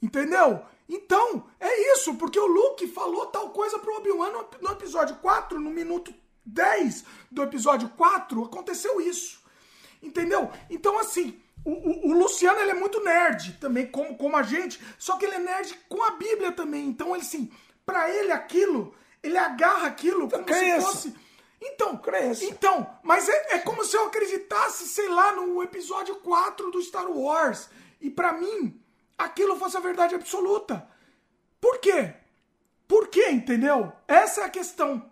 Entendeu? 0.02 0.64
Então, 0.88 1.46
é 1.60 1.94
isso, 1.94 2.16
porque 2.16 2.40
o 2.40 2.48
Luke 2.48 2.88
falou 2.88 3.28
tal 3.28 3.50
coisa 3.50 3.80
pro 3.80 3.96
Obi-Wan 3.98 4.32
no, 4.32 4.48
no 4.62 4.72
episódio 4.72 5.16
4, 5.18 5.60
no 5.60 5.70
minuto 5.70 6.14
10 6.46 7.04
do 7.32 7.42
episódio 7.42 7.90
4, 7.90 8.46
aconteceu 8.46 9.02
isso. 9.02 9.40
Entendeu? 10.02 10.52
Então, 10.70 11.00
assim, 11.00 11.40
o, 11.64 11.72
o, 11.72 12.10
o, 12.10 12.14
Luciano 12.14 12.60
ele 12.60 12.72
é 12.72 12.76
muito 12.76 13.04
nerd 13.04 13.54
também, 13.60 13.88
como, 13.88 14.16
como 14.16 14.38
a 14.38 14.44
gente, 14.44 14.80
só 15.00 15.18
que 15.18 15.26
ele 15.26 15.36
é 15.36 15.40
nerd 15.40 15.76
com 15.90 16.04
a 16.04 16.12
Bíblia 16.12 16.52
também. 16.52 16.88
Então, 16.88 17.16
ele, 17.16 17.24
assim, 17.24 17.52
pra 17.86 18.10
ele 18.10 18.32
aquilo, 18.32 18.94
ele 19.26 19.38
agarra 19.38 19.88
aquilo 19.88 20.30
como 20.30 20.54
se 20.54 20.82
fosse. 20.82 21.16
Então, 21.62 21.98
Cresce. 21.98 22.46
então, 22.46 22.88
mas 23.02 23.28
é, 23.28 23.56
é 23.56 23.60
como 23.60 23.84
se 23.84 23.96
eu 23.98 24.06
acreditasse, 24.06 24.88
sei 24.88 25.10
lá, 25.10 25.32
no 25.32 25.64
episódio 25.64 26.16
4 26.18 26.70
do 26.70 26.82
Star 26.82 27.10
Wars. 27.10 27.70
E 28.00 28.10
para 28.10 28.34
mim, 28.34 28.80
aquilo 29.18 29.58
fosse 29.58 29.76
a 29.76 29.80
verdade 29.80 30.14
absoluta. 30.14 30.88
Por 31.60 31.80
quê? 31.80 32.14
Por 32.88 33.08
quê, 33.08 33.30
entendeu? 33.30 33.92
Essa 34.08 34.42
é 34.42 34.44
a 34.46 34.50
questão. 34.50 35.12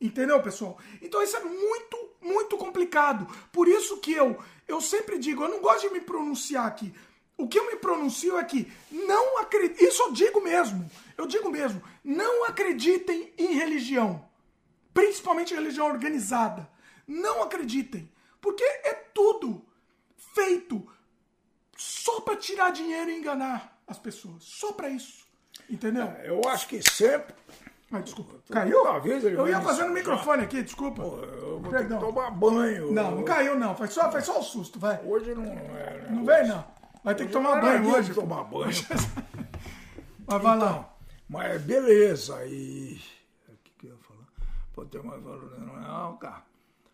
Entendeu, 0.00 0.42
pessoal? 0.42 0.78
Então 1.00 1.22
isso 1.22 1.36
é 1.36 1.40
muito, 1.40 2.10
muito 2.20 2.58
complicado. 2.58 3.26
Por 3.50 3.66
isso 3.66 3.96
que 3.98 4.12
eu, 4.12 4.36
eu 4.68 4.80
sempre 4.80 5.18
digo, 5.18 5.44
eu 5.44 5.48
não 5.48 5.60
gosto 5.60 5.88
de 5.88 5.94
me 5.94 6.00
pronunciar 6.00 6.66
aqui. 6.66 6.92
O 7.36 7.48
que 7.48 7.58
eu 7.58 7.66
me 7.66 7.76
pronuncio 7.76 8.38
é 8.38 8.44
que 8.44 8.72
não 8.90 9.38
acredito. 9.38 9.82
Isso 9.82 10.02
eu 10.02 10.12
digo 10.12 10.40
mesmo. 10.40 10.88
Eu 11.18 11.26
digo 11.26 11.50
mesmo. 11.50 11.82
Não 12.02 12.44
acreditem 12.44 13.32
em 13.36 13.54
religião. 13.54 14.24
Principalmente 14.92 15.54
religião 15.54 15.86
organizada. 15.86 16.68
Não 17.06 17.42
acreditem. 17.42 18.10
Porque 18.40 18.62
é 18.62 18.94
tudo 19.12 19.64
feito 20.34 20.86
só 21.76 22.20
para 22.20 22.36
tirar 22.36 22.70
dinheiro 22.70 23.10
e 23.10 23.18
enganar 23.18 23.80
as 23.86 23.98
pessoas. 23.98 24.44
Só 24.44 24.72
para 24.72 24.88
isso. 24.88 25.24
Entendeu? 25.68 26.06
Eu 26.22 26.40
acho 26.48 26.68
que 26.68 26.80
sempre. 26.88 27.34
Ai, 27.90 28.02
desculpa. 28.02 28.34
Caiu? 28.50 28.82
Talvez 28.82 29.24
ele 29.24 29.36
eu 29.36 29.48
ia 29.48 29.60
fazendo 29.60 29.90
o 29.90 29.94
microfone 29.94 30.44
aqui, 30.44 30.62
desculpa. 30.62 31.02
Eu 31.02 31.60
vou 31.60 31.70
Perdão. 31.70 32.00
tomar 32.00 32.30
banho. 32.30 32.92
Não, 32.92 33.12
não 33.12 33.24
caiu 33.24 33.58
não. 33.58 33.76
Foi 33.76 33.86
só, 33.88 34.10
foi 34.10 34.20
só 34.20 34.40
o 34.40 34.42
susto, 34.42 34.78
vai. 34.78 35.00
Hoje 35.04 35.34
não 35.34 35.44
é. 35.44 36.06
Não 36.10 36.24
vem 36.24 36.46
não. 36.48 36.64
Vai 37.04 37.14
ter 37.14 37.26
que 37.26 37.32
tomar 37.32 37.60
banho 37.60 37.94
Hoje 37.94 38.14
tomar 38.14 38.44
banho. 38.44 38.72
Mas 40.26 40.42
vai 40.42 40.58
lá. 40.58 40.66
Então, 40.70 40.88
mas 41.28 41.60
beleza. 41.62 42.44
E. 42.46 42.98
O 43.48 43.52
que, 43.62 43.70
que 43.78 43.86
eu 43.86 43.90
ia 43.90 43.96
falar? 43.98 44.24
Pode 44.74 44.88
ter 44.90 45.02
mais 45.02 45.22
valor, 45.22 45.60
não, 45.60 46.16
cara. 46.16 46.42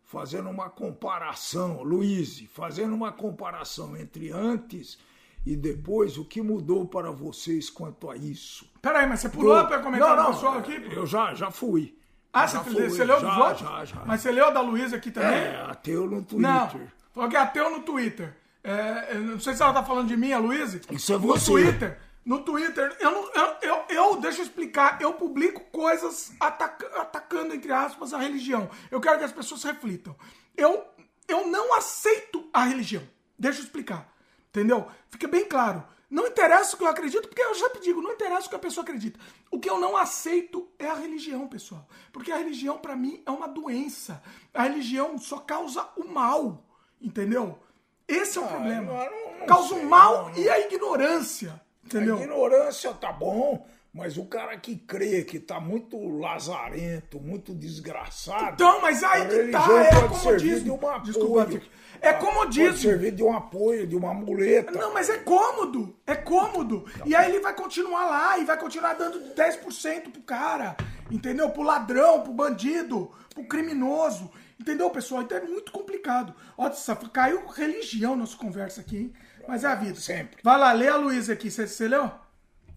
Fazendo 0.05 0.50
uma 0.50 0.68
comparação, 0.68 1.82
Luiz, 1.84 2.40
fazendo 2.52 2.92
uma 2.94 3.12
comparação 3.12 3.97
entre 3.97 4.32
antes 4.32 4.98
e 5.47 5.55
depois, 5.55 6.18
o 6.18 6.24
que 6.24 6.42
mudou 6.42 6.84
para 6.86 7.12
vocês 7.12 7.70
quanto 7.70 8.10
a 8.10 8.16
isso? 8.16 8.68
Peraí, 8.82 9.06
mas 9.08 9.20
você 9.20 9.28
pulou 9.28 9.62
Do- 9.62 9.68
pra 9.68 9.78
comentar 9.78 10.16
Não, 10.16 10.24
não, 10.24 10.32
pessoal 10.32 10.58
aqui? 10.58 10.89
Eu 10.90 11.06
já, 11.06 11.32
já 11.34 11.50
fui. 11.52 11.97
Ah, 12.32 12.47
já 12.47 12.62
você, 12.62 12.70
fui, 12.70 12.89
você 12.90 13.05
leu 13.05 13.20
dos 13.20 13.28
já, 13.32 13.39
outros? 13.39 13.60
Já, 13.60 13.84
já. 13.84 14.05
Mas 14.05 14.20
você 14.20 14.32
leu 14.32 14.52
da 14.52 14.60
Luísa 14.60 14.97
aqui 14.97 15.10
também? 15.12 15.30
É, 15.30 15.64
ateu 15.68 16.06
no 16.08 16.22
Twitter. 16.22 16.50
Não, 16.50 16.68
falou 17.12 17.30
que 17.30 17.36
é 17.36 17.40
ateu 17.40 17.70
no 17.70 17.82
Twitter. 17.82 18.36
É, 18.62 19.08
eu 19.16 19.20
não 19.22 19.40
sei 19.40 19.55
se 19.55 19.62
ela 19.62 19.72
tá 19.72 19.82
falando 19.84 20.08
de 20.08 20.16
mim, 20.16 20.32
a 20.32 20.39
Luísa. 20.39 20.80
Isso 20.90 21.12
é 21.12 21.16
No 21.16 21.22
você. 21.22 21.47
Twitter, 21.50 21.98
no 22.24 22.40
Twitter, 22.44 22.94
eu, 23.00 23.10
não, 23.10 23.32
eu, 23.32 23.56
eu, 23.62 23.84
eu- 23.89 24.16
deixa 24.20 24.40
eu 24.40 24.44
explicar, 24.44 25.00
eu 25.00 25.14
publico 25.14 25.60
coisas 25.70 26.32
ataca- 26.39 27.00
atacando, 27.00 27.55
entre 27.55 27.72
aspas, 27.72 28.12
a 28.12 28.18
religião. 28.18 28.68
Eu 28.90 29.00
quero 29.00 29.18
que 29.18 29.24
as 29.24 29.32
pessoas 29.32 29.62
reflitam. 29.62 30.14
Eu, 30.56 30.84
eu 31.26 31.47
não 31.47 31.74
aceito 31.74 32.48
a 32.52 32.64
religião. 32.64 33.02
Deixa 33.39 33.60
eu 33.60 33.64
explicar. 33.64 34.06
Entendeu? 34.50 34.86
Fica 35.08 35.26
bem 35.26 35.44
claro. 35.47 35.82
Não 36.10 36.26
interessa 36.26 36.74
o 36.74 36.78
que 36.78 36.82
eu 36.84 36.89
acredito, 36.89 37.28
porque 37.28 37.40
eu 37.40 37.55
já 37.55 37.70
te 37.70 37.80
digo, 37.82 38.02
não 38.02 38.10
interessa 38.12 38.47
o 38.47 38.50
que 38.50 38.56
a 38.56 38.58
pessoa 38.58 38.82
acredita. 38.82 39.18
O 39.48 39.60
que 39.60 39.70
eu 39.70 39.78
não 39.80 39.97
aceito 39.97 40.68
é 40.76 40.89
a 40.89 40.94
religião, 40.94 41.47
pessoal. 41.47 41.86
Porque 42.12 42.32
a 42.32 42.36
religião, 42.36 42.78
pra 42.78 42.97
mim, 42.97 43.22
é 43.24 43.30
uma 43.30 43.47
doença. 43.47 44.20
A 44.52 44.64
religião 44.64 45.16
só 45.18 45.39
causa 45.39 45.89
o 45.97 46.05
mal. 46.08 46.66
Entendeu? 47.00 47.58
Esse 48.10 48.39
é 48.39 48.40
o 48.40 48.47
problema. 48.47 48.92
eu 49.05 49.10
não- 49.10 49.39
não 49.40 49.47
causa 49.47 49.74
o 49.74 49.84
mal 49.84 50.30
e 50.36 50.48
a 50.48 50.60
ignorância. 50.60 51.60
Entendeu? 51.84 52.16
A 52.16 52.20
ignorância 52.20 52.92
tá 52.94 53.10
bom, 53.10 53.66
mas 53.92 54.16
o 54.16 54.24
cara 54.26 54.56
que 54.58 54.76
crê 54.76 55.22
que 55.24 55.40
tá 55.40 55.58
muito 55.58 55.97
lazarento, 56.18 57.18
muito 57.20 57.55
desgraçado. 57.55 58.52
Então, 58.55 58.80
mas 58.80 59.02
aí 59.02 59.26
que 59.26 59.50
tá, 59.50 59.66
é 59.82 59.90
pode 59.90 60.08
de 60.12 60.18
comodismo. 60.20 60.72
um 60.74 60.76
apoio. 60.89 61.02
Desculpa. 61.02 61.60
É 62.02 62.12
Pode 62.14 62.24
comodismo. 62.26 62.78
servir 62.78 63.10
de 63.12 63.22
um 63.22 63.36
apoio, 63.36 63.86
de 63.86 63.94
uma 63.94 64.14
muleta. 64.14 64.70
Não, 64.72 64.94
mas 64.94 65.10
é 65.10 65.18
cômodo. 65.18 65.94
É 66.06 66.14
cômodo. 66.14 66.86
E 67.05 67.14
aí 67.14 67.30
ele 67.30 67.40
vai 67.40 67.52
continuar 67.55 68.06
lá 68.06 68.39
e 68.39 68.44
vai 68.44 68.56
continuar 68.58 68.94
dando 68.94 69.34
10% 69.34 70.10
pro 70.10 70.22
cara. 70.22 70.76
Entendeu? 71.10 71.50
Pro 71.50 71.62
ladrão, 71.62 72.22
pro 72.22 72.32
bandido, 72.32 73.10
pro 73.34 73.44
criminoso. 73.44 74.30
Entendeu, 74.60 74.90
pessoal? 74.90 75.22
Então 75.22 75.39
é 75.39 75.40
muito 75.40 75.72
complicado. 75.72 76.34
Ó, 76.56 76.70
só 76.72 76.94
caiu 76.94 77.47
religião 77.47 78.14
nossa 78.14 78.36
conversa 78.36 78.82
aqui, 78.82 78.97
hein? 78.98 79.12
Mas 79.48 79.64
é 79.64 79.68
a 79.68 79.74
vida. 79.74 79.98
Sempre. 79.98 80.36
Vai 80.42 80.58
lá, 80.58 80.70
lê 80.72 80.86
a 80.86 80.97
Luísa 80.97 81.32
aqui. 81.32 81.50
Você, 81.50 81.89
leu? 81.89 82.10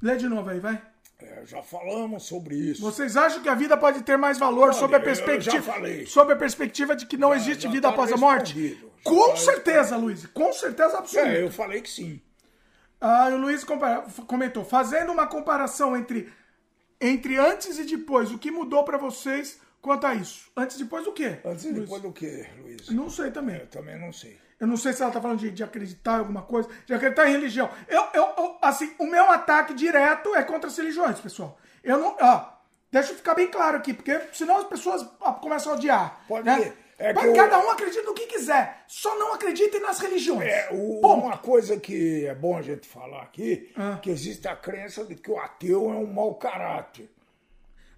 Lê 0.02 0.16
de 0.16 0.30
novo 0.30 0.50
aí, 0.50 0.62
vai. 0.62 0.82
É, 1.20 1.44
já 1.46 1.62
falamos 1.62 2.24
sobre 2.24 2.56
isso. 2.56 2.82
Vocês 2.82 3.18
acham 3.18 3.42
que 3.44 3.50
a 3.50 3.56
vida 3.56 3.76
pode 3.76 4.02
ter 4.04 4.18
mais 4.18 4.38
valor 4.38 4.68
Pode, 4.68 4.78
sob 4.78 4.96
a 4.96 4.98
eu 5.00 5.04
perspectiva, 5.04 5.58
já 5.58 5.74
falei. 5.74 6.06
sob 6.06 6.32
a 6.32 6.36
perspectiva 6.38 6.96
de 6.96 7.06
que 7.06 7.18
não 7.18 7.34
existe 7.34 7.64
já 7.64 7.70
vida 7.70 7.88
tá 7.90 7.94
após 7.94 8.12
a 8.14 8.18
morte? 8.18 8.76
Já 8.76 8.88
Com 9.04 9.30
tá 9.30 9.36
certeza, 9.36 9.98
Luiz. 9.98 10.26
Com 10.28 10.54
certeza 10.54 10.98
absoluta. 10.98 11.30
É, 11.30 11.44
eu 11.44 11.52
falei 11.52 11.82
que 11.82 11.90
sim. 11.90 12.22
Ah, 13.00 13.28
o 13.28 13.38
Luiz 13.38 13.66
comentou, 14.26 14.64
fazendo 14.64 15.12
uma 15.12 15.28
comparação 15.28 15.98
entre, 15.98 16.32
entre 17.00 17.38
antes 17.38 17.78
e 17.78 17.84
depois, 17.84 18.32
o 18.32 18.38
que 18.38 18.50
mudou 18.50 18.86
pra 18.86 18.98
vocês 18.98 19.60
quanto 19.84 20.08
a 20.08 20.16
isso? 20.16 20.50
Antes 20.58 20.78
e 20.80 20.84
depois 20.84 21.04
do 21.06 21.12
quê? 21.12 21.38
Antes 21.46 21.66
e 21.66 21.74
depois 21.74 22.02
do 22.02 22.12
que, 22.12 22.46
Luiz? 22.60 22.90
Não 22.90 23.10
sei 23.10 23.30
também. 23.30 23.58
Eu 23.60 23.68
também 23.68 24.00
não 24.00 24.12
sei. 24.12 24.42
Eu 24.60 24.66
não 24.66 24.78
sei 24.78 24.94
se 24.94 25.04
ela 25.04 25.12
tá 25.12 25.22
falando 25.22 25.40
de, 25.40 25.52
de 25.52 25.64
acreditar 25.64 26.16
em 26.16 26.20
alguma 26.20 26.42
coisa, 26.42 26.70
de 26.86 26.94
acreditar 26.94 27.28
em 27.28 27.34
religião. 27.34 27.70
Eu, 27.88 28.04
eu, 28.14 28.24
eu, 28.38 28.58
assim, 28.62 28.94
o 28.98 29.06
meu 29.06 29.30
ataque 29.30 29.74
direto 29.74 30.34
é 30.36 30.42
contra 30.44 30.70
as 30.70 30.78
religiões, 30.78 31.20
pessoal. 31.20 31.58
Eu 31.84 31.98
não. 31.98 32.16
Ó, 32.20 32.46
deixa 32.90 33.12
eu 33.12 33.16
ficar 33.18 33.36
bem 33.36 33.48
claro 33.48 33.76
aqui, 33.78 33.94
porque 33.94 34.18
senão 34.32 34.58
as 34.58 34.64
pessoas 34.64 35.06
começam 35.42 35.74
a 35.74 35.76
odiar. 35.76 36.22
Pode 36.28 36.46
né? 36.46 36.62
ir. 36.62 36.74
É 36.98 37.12
Mas 37.12 37.24
que 37.24 37.30
eu- 37.32 37.36
cada 37.36 37.60
um 37.60 37.70
acredita 37.72 38.04
no 38.04 38.14
que 38.14 38.28
quiser. 38.28 38.84
Só 38.88 39.18
não 39.18 39.34
acreditem 39.34 39.82
nas 39.82 40.00
religiões. 40.00 40.48
É, 40.48 40.70
o- 40.72 41.02
uma 41.02 41.38
coisa 41.38 41.78
que 41.78 42.26
é 42.26 42.34
bom 42.36 42.56
a 42.56 42.62
gente 42.62 42.88
falar 42.88 43.24
aqui, 43.24 43.70
Ah. 43.76 44.00
que 44.02 44.10
existe 44.10 44.48
a 44.48 44.56
crença 44.56 45.04
de 45.04 45.16
que 45.16 45.30
o 45.30 45.38
ateu 45.38 45.92
é 45.92 45.96
um 45.96 46.06
mau 46.06 46.36
caráter. 46.36 47.10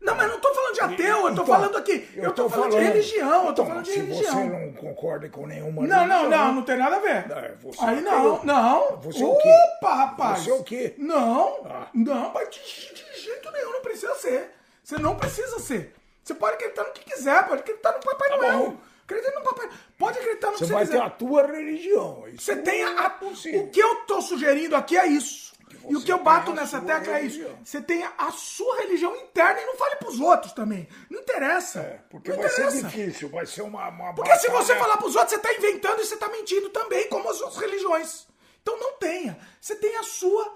Não, 0.06 0.16
mas 0.16 0.28
eu 0.28 0.34
não 0.34 0.40
tô 0.40 0.54
falando 0.54 0.74
de 0.74 0.82
ateu, 0.82 1.08
eu 1.08 1.22
tô 1.24 1.30
Então, 1.32 1.46
falando 1.46 1.78
aqui. 1.78 2.10
Eu, 2.16 2.32
tô, 2.34 2.50
falando, 2.50 2.72
de 2.72 2.78
religião, 2.78 3.48
eu 3.48 3.54
tô 3.54 3.64
Então, 3.64 3.66
falando 3.66 3.84
de 3.86 3.92
se 3.92 4.00
religião. 4.00 4.34
você 4.34 4.44
não 4.44 4.74
concorda 4.74 5.28
com 5.30 5.48
nenhuma 5.48 5.82
Não, 5.88 6.06
não, 6.08 6.18
religião, 6.22 6.30
não, 6.48 6.54
não 6.56 6.62
tem 6.64 6.78
nada 6.78 6.96
a 6.96 7.00
ver. 7.00 7.32
É, 7.32 7.56
você 7.62 7.84
Aí 7.84 7.98
é 7.98 8.02
não, 8.02 8.36
ateu. 8.36 8.46
não. 8.46 8.98
Você 9.02 9.24
é 9.24 9.26
o 9.26 9.38
quê? 9.38 9.50
Opa, 9.78 9.94
rapaz. 9.96 10.44
Você 10.44 10.52
é 10.52 10.54
o 10.54 10.64
quê? 10.64 10.94
Não, 10.98 11.60
Ah. 11.66 11.88
não, 11.94 12.32
mas 12.34 12.50
de, 12.50 12.60
de 12.60 13.20
jeito 13.22 13.52
nenhum, 13.52 13.72
não 13.74 13.82
precisa 13.82 14.14
ser. 14.16 14.52
Você 14.84 14.98
não 15.00 15.16
precisa 15.16 15.60
ser. 15.60 15.94
Você 16.24 16.34
pode 16.36 16.54
acreditar 16.56 16.84
no 16.84 16.92
que 16.92 17.04
quiser, 17.04 17.48
pode 17.48 17.62
acreditar 17.62 17.92
no 17.94 18.00
Papai 18.00 18.30
Tá 18.30 18.38
Noel. 18.38 18.58
bom. 18.60 18.78
Acredita 19.06 19.32
no 19.40 19.42
Papai 19.46 19.70
Pode 19.98 20.18
acreditar 20.20 20.52
no 20.52 20.58
Você 20.58 20.66
que 20.66 20.72
vai 20.74 20.86
você 20.86 20.92
ter 20.92 20.98
quiser. 20.98 21.08
a 21.08 21.10
tua 21.12 21.46
religião. 21.48 22.24
Isso 22.28 22.42
Você 22.46 22.56
tem 22.58 22.84
a, 22.84 23.06
a- 23.06 23.10
possível. 23.10 23.62
O 23.62 23.68
que 23.70 23.80
eu 23.80 23.96
tô 24.08 24.22
sugerindo 24.22 24.76
aqui 24.76 24.98
é 24.98 25.08
isso. 25.08 25.54
Você 25.86 25.94
E 25.94 25.96
o 25.96 26.04
que 26.04 26.12
eu 26.12 26.24
bato 26.24 26.54
nessa 26.54 26.82
tecla 26.82 27.18
é 27.18 27.22
isso. 27.24 27.46
Você 27.64 27.82
tem 27.82 28.04
a, 28.18 28.32
sua 28.32 28.78
religião 28.78 29.16
interna 29.16 29.62
e 29.62 29.66
não 29.66 29.76
fale 29.76 29.96
pros 29.98 30.20
outros 30.20 30.54
também. 30.54 30.88
Não 31.10 31.22
interessa. 31.22 31.80
É, 31.80 32.00
porque 32.10 32.32
não 32.32 32.38
vai 32.40 32.50
ser 32.50 32.62
interessa. 32.68 32.88
difícil, 32.88 33.30
vai 33.30 33.46
ser 33.46 33.62
uma, 33.62 33.88
uma 33.90 34.14
Porque 34.14 34.36
se 34.38 34.48
você 34.50 34.74
batalha- 34.74 34.80
falar 34.80 34.98
pros 34.98 35.16
outros, 35.16 35.32
você 35.34 35.40
tá 35.40 35.54
inventando 35.54 36.02
e 36.02 36.06
você 36.06 36.18
tá 36.18 36.28
mentindo 36.30 36.70
também, 36.70 37.08
como 37.10 37.30
as 37.30 37.40
outras 37.42 37.60
religiões. 37.62 38.28
Então 38.62 38.78
não 38.80 38.94
tenha. 38.98 39.38
Você 39.62 39.76
tem 39.76 39.96
a 39.98 40.04
sua. 40.04 40.56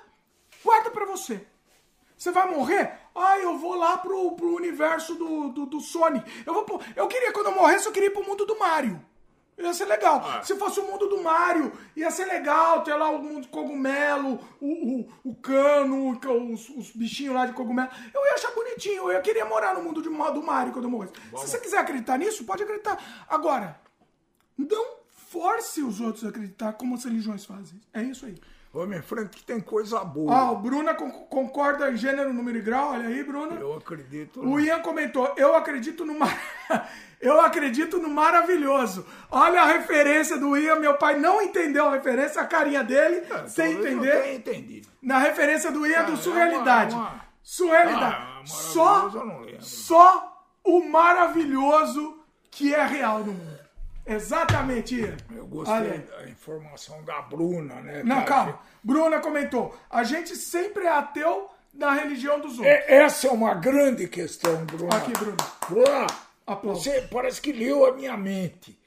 Guarda 0.63 0.89
pra 0.91 1.05
você. 1.05 1.45
Você 2.17 2.31
vai 2.31 2.49
morrer? 2.49 2.91
Ah, 3.15 3.39
eu 3.39 3.57
vou 3.57 3.75
lá 3.75 3.97
pro, 3.97 4.33
pro 4.35 4.55
universo 4.55 5.15
do, 5.15 5.49
do, 5.49 5.65
do 5.65 5.79
Sonic. 5.79 6.29
Eu, 6.45 6.53
vou 6.53 6.63
pro- 6.63 6.81
eu 6.95 7.07
queria, 7.07 7.31
quando 7.31 7.45
eu 7.47 7.55
morresse, 7.55 7.85
eu 7.85 7.91
queria 7.93 8.07
ir 8.07 8.11
pro 8.13 8.25
mundo 8.25 8.45
do 8.45 8.57
Mario. 8.59 8.99
Ia 9.59 9.73
ser 9.73 9.85
legal. 9.85 10.23
Ah. 10.25 10.41
Se 10.41 10.55
fosse 10.55 10.79
o 10.79 10.87
mundo 10.89 11.07
do 11.07 11.21
Mario, 11.21 11.71
ia 11.95 12.09
ser 12.09 12.25
legal 12.25 12.81
ter 12.83 12.95
lá 12.95 13.09
o 13.09 13.21
mundo 13.21 13.41
de 13.41 13.47
cogumelo, 13.49 14.39
o, 14.61 15.01
o, 15.01 15.13
o 15.23 15.35
cano, 15.35 16.09
os, 16.09 16.69
os 16.69 16.91
bichinhos 16.91 17.35
lá 17.35 17.45
de 17.45 17.53
cogumelo. 17.53 17.89
Eu 18.13 18.25
ia 18.25 18.33
achar 18.35 18.51
bonitinho. 18.51 19.11
Eu 19.11 19.21
queria 19.21 19.45
morar 19.45 19.73
no 19.75 19.83
mundo 19.83 20.01
de, 20.01 20.09
do 20.09 20.43
Mario 20.43 20.71
quando 20.71 20.85
eu 20.85 20.91
morresse. 20.91 21.13
Se 21.13 21.47
você 21.47 21.59
quiser 21.59 21.79
acreditar 21.79 22.17
nisso, 22.17 22.45
pode 22.45 22.63
acreditar. 22.63 22.97
Agora, 23.27 23.79
não 24.57 24.99
force 25.29 25.83
os 25.83 25.99
outros 25.99 26.25
a 26.25 26.29
acreditar 26.29 26.73
como 26.73 26.95
as 26.95 27.03
religiões 27.03 27.45
fazem. 27.45 27.79
É 27.93 28.01
isso 28.01 28.25
aí. 28.25 28.39
Vamos 28.71 28.95
em 28.97 29.01
frente 29.01 29.35
que 29.37 29.43
tem 29.43 29.59
coisa 29.59 30.03
boa. 30.03 30.31
Ah, 30.35 30.51
o 30.51 30.57
Bruna 30.57 30.93
con- 30.93 31.09
concorda 31.27 31.89
em 31.91 31.97
gênero, 31.97 32.31
número 32.31 32.57
e 32.57 32.61
grau. 32.61 32.91
Olha 32.91 33.07
aí, 33.07 33.23
Bruna. 33.23 33.55
Eu 33.59 33.73
acredito. 33.73 34.39
O 34.45 34.59
Ian 34.59 34.79
comentou, 34.81 35.33
eu 35.37 35.55
acredito 35.55 36.05
no 36.05 36.17
mar... 36.19 36.37
eu 37.19 37.41
acredito 37.41 37.97
no 37.97 38.09
maravilhoso. 38.09 39.05
Olha 39.31 39.61
a 39.63 39.65
referência 39.65 40.37
do 40.37 40.55
Ian, 40.55 40.75
meu 40.75 40.93
pai 40.97 41.17
não 41.17 41.41
entendeu 41.41 41.87
a 41.87 41.91
referência, 41.93 42.39
a 42.41 42.45
carinha 42.45 42.83
dele, 42.83 43.23
sem 43.47 43.73
Talvez 43.73 43.85
eu 43.85 43.87
entender. 43.97 44.21
tenha 44.21 44.35
entendido. 44.35 44.87
Na 45.01 45.17
referência 45.17 45.71
do 45.71 45.87
Ian 45.87 45.99
Ah, 46.01 46.03
do 46.03 46.13
é 46.13 46.17
surrealidade. 46.17 46.93
uma- 46.95 47.09
uma- 47.09 47.29
Surrealidade. 47.41 48.15
Ah, 48.19 48.41
só, 48.45 49.09
eu 49.47 49.61
só 49.61 50.43
o 50.63 50.81
maravilhoso 50.87 52.19
que 52.51 52.73
é 52.75 52.85
real 52.85 53.19
no 53.19 53.33
mundo. 53.33 53.58
Exatamente, 54.13 54.95
Ian. 54.95 55.17
Eu 55.31 55.37
Olha 55.37 55.45
gostei 55.45 55.91
aí. 55.91 55.99
da 55.99 56.29
informação 56.29 57.03
da 57.03 57.21
Bruna, 57.21 57.75
né? 57.75 58.03
Não, 58.03 58.17
cara? 58.17 58.25
calma. 58.25 58.59
Bruna 58.83 59.19
comentou. 59.19 59.77
A 59.89 60.03
gente 60.03 60.35
sempre 60.35 60.85
é 60.85 60.89
ateu 60.89 61.49
na 61.73 61.93
religião 61.93 62.39
dos 62.39 62.57
outros. 62.57 62.67
É, 62.67 62.95
essa 62.95 63.27
é 63.27 63.31
uma 63.31 63.53
grande 63.53 64.07
questão, 64.07 64.65
Bruna. 64.65 64.95
Aqui, 64.95 65.11
Bruna. 65.11 65.37
Bruna, 65.69 66.07
Aplausos. 66.45 66.83
você 66.83 67.01
parece 67.11 67.41
que 67.41 67.51
leu 67.51 67.85
a 67.85 67.93
minha 67.93 68.17
mente. 68.17 68.77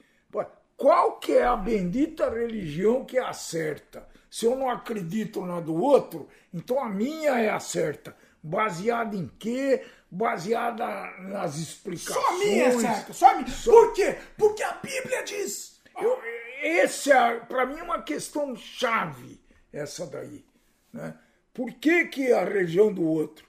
Qual 0.75 1.17
que 1.17 1.31
é 1.31 1.45
a 1.45 1.55
bendita 1.55 2.29
religião 2.29 3.05
que 3.05 3.17
é 3.17 3.23
a 3.23 3.31
certa? 3.31 4.05
Se 4.29 4.45
eu 4.45 4.55
não 4.55 4.69
acredito 4.69 5.45
na 5.45 5.59
do 5.59 5.75
outro, 5.75 6.27
então 6.53 6.83
a 6.83 6.89
minha 6.89 7.39
é 7.39 7.49
a 7.49 7.59
certa. 7.59 8.15
Baseada 8.43 9.15
em 9.15 9.27
quê? 9.39 9.85
Baseada 10.11 10.85
nas 11.21 11.57
explicações. 11.57 12.25
Só 12.25 12.29
a 12.29 12.37
minha 12.37 12.65
é 12.65 12.71
certa, 12.79 13.13
só 13.13 13.29
a 13.29 13.35
minha. 13.35 13.57
Por 13.63 13.93
quê? 13.93 14.17
Porque 14.37 14.61
a 14.61 14.73
Bíblia 14.73 15.23
diz. 15.23 15.81
Eu, 15.97 16.19
esse 16.61 17.11
é, 17.11 17.39
para 17.39 17.65
mim, 17.65 17.79
uma 17.79 18.01
questão 18.01 18.53
chave, 18.55 19.39
essa 19.71 20.05
daí. 20.05 20.45
Né? 20.91 21.15
Por 21.53 21.71
que, 21.73 22.05
que 22.05 22.33
a 22.33 22.43
religião 22.43 22.91
do 22.91 23.03
outro? 23.03 23.45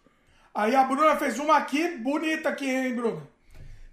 Aí 0.55 0.76
a 0.76 0.84
Bruna 0.84 1.16
fez 1.16 1.39
uma 1.40 1.56
aqui, 1.56 1.89
bonita 1.97 2.50
aqui, 2.50 2.70
hein, 2.70 2.94
Bruna? 2.94 3.28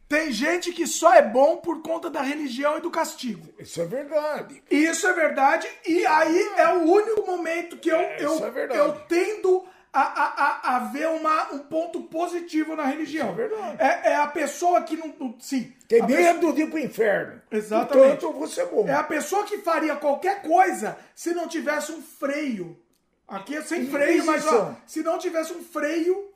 Tem 0.07 0.31
gente 0.31 0.73
que 0.73 0.85
só 0.85 1.13
é 1.13 1.21
bom 1.21 1.57
por 1.57 1.81
conta 1.81 2.09
da 2.09 2.21
religião 2.21 2.77
e 2.77 2.81
do 2.81 2.91
castigo. 2.91 3.47
Isso 3.57 3.81
é 3.81 3.85
verdade. 3.85 4.61
Isso 4.69 5.07
é 5.07 5.13
verdade, 5.13 5.67
e 5.87 6.05
aí 6.05 6.51
é 6.57 6.67
o 6.73 6.83
único 6.83 7.25
momento 7.25 7.77
que 7.77 7.89
eu, 7.89 7.97
É, 7.97 8.23
eu, 8.23 8.45
é 8.45 8.77
eu 8.77 8.93
tendo 9.07 9.65
a, 9.93 10.01
a, 10.01 10.75
a, 10.75 10.79
ver 10.91 11.07
uma, 11.09 11.51
um 11.53 11.59
ponto 11.59 12.01
positivo 12.03 12.75
na 12.75 12.85
religião. 12.85 13.31
Isso 13.31 13.41
é 13.41 13.47
verdade. 13.47 13.77
É, 13.79 14.11
é 14.11 14.15
a 14.15 14.27
pessoa 14.27 14.81
que 14.83 14.95
não. 14.95 15.13
não- 15.19 15.35
sim. 15.39 15.73
Tem 15.87 16.01
medo 16.03 16.53
de 16.53 16.61
ir 16.61 16.69
pro 16.69 16.79
inferno. 16.79 17.41
Exatamente. 17.51 17.97
Portanto, 17.97 18.23
eu 18.23 18.33
vou 18.33 18.47
ser 18.47 18.65
bom. 18.67 18.87
É 18.87 18.93
a 18.93 19.03
pessoa 19.03 19.43
que 19.43 19.57
faria 19.57 19.95
qualquer 19.97 20.41
coisa 20.41 20.97
se 21.13 21.33
não 21.33 21.47
tivesse 21.47 21.91
um 21.91 22.01
freio. 22.01 22.79
Aqui 23.27 23.55
é 23.55 23.61
sem 23.61 23.87
freio, 23.87 24.25
mas 24.25 24.45
ó, 24.47 24.75
se 24.85 25.01
não 25.03 25.17
tivesse 25.17 25.53
um 25.53 25.63
freio 25.63 26.31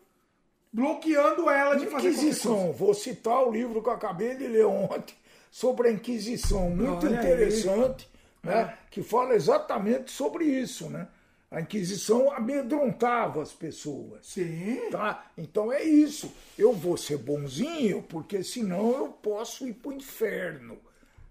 bloqueando 0.71 1.49
ela 1.49 1.75
de 1.75 1.87
fazer. 1.87 2.09
Inquisição. 2.09 2.73
Vou 2.73 2.93
citar 2.93 3.47
o 3.47 3.51
livro 3.51 3.81
que 3.81 3.87
eu 3.87 3.93
acabei 3.93 4.35
de 4.35 4.47
ler 4.47 4.65
ontem 4.65 5.15
sobre 5.49 5.87
a 5.87 5.91
Inquisição. 5.91 6.69
Muito 6.69 7.05
Olha 7.05 7.19
aí. 7.19 7.25
interessante, 7.25 8.09
né? 8.43 8.77
Que 8.91 9.01
fala 9.01 9.33
exatamente 9.35 10.11
sobre 10.11 10.43
isso, 10.45 10.89
né? 10.89 11.07
A 11.55 11.61
Inquisição 11.61 12.29
amedrontava 12.33 13.41
as 13.41 13.53
pessoas. 13.53 14.27
Sim. 14.27 14.89
Tá? 14.91 15.25
Então 15.37 15.71
é 15.71 15.81
isso. 15.83 16.33
Eu 16.59 16.73
vou 16.73 16.97
ser 16.97 17.17
bonzinho, 17.17 18.01
porque 18.03 18.43
senão 18.43 18.91
eu 18.91 19.07
posso 19.07 19.65
ir 19.65 19.71
pro 19.73 19.93
inferno. 19.93 20.77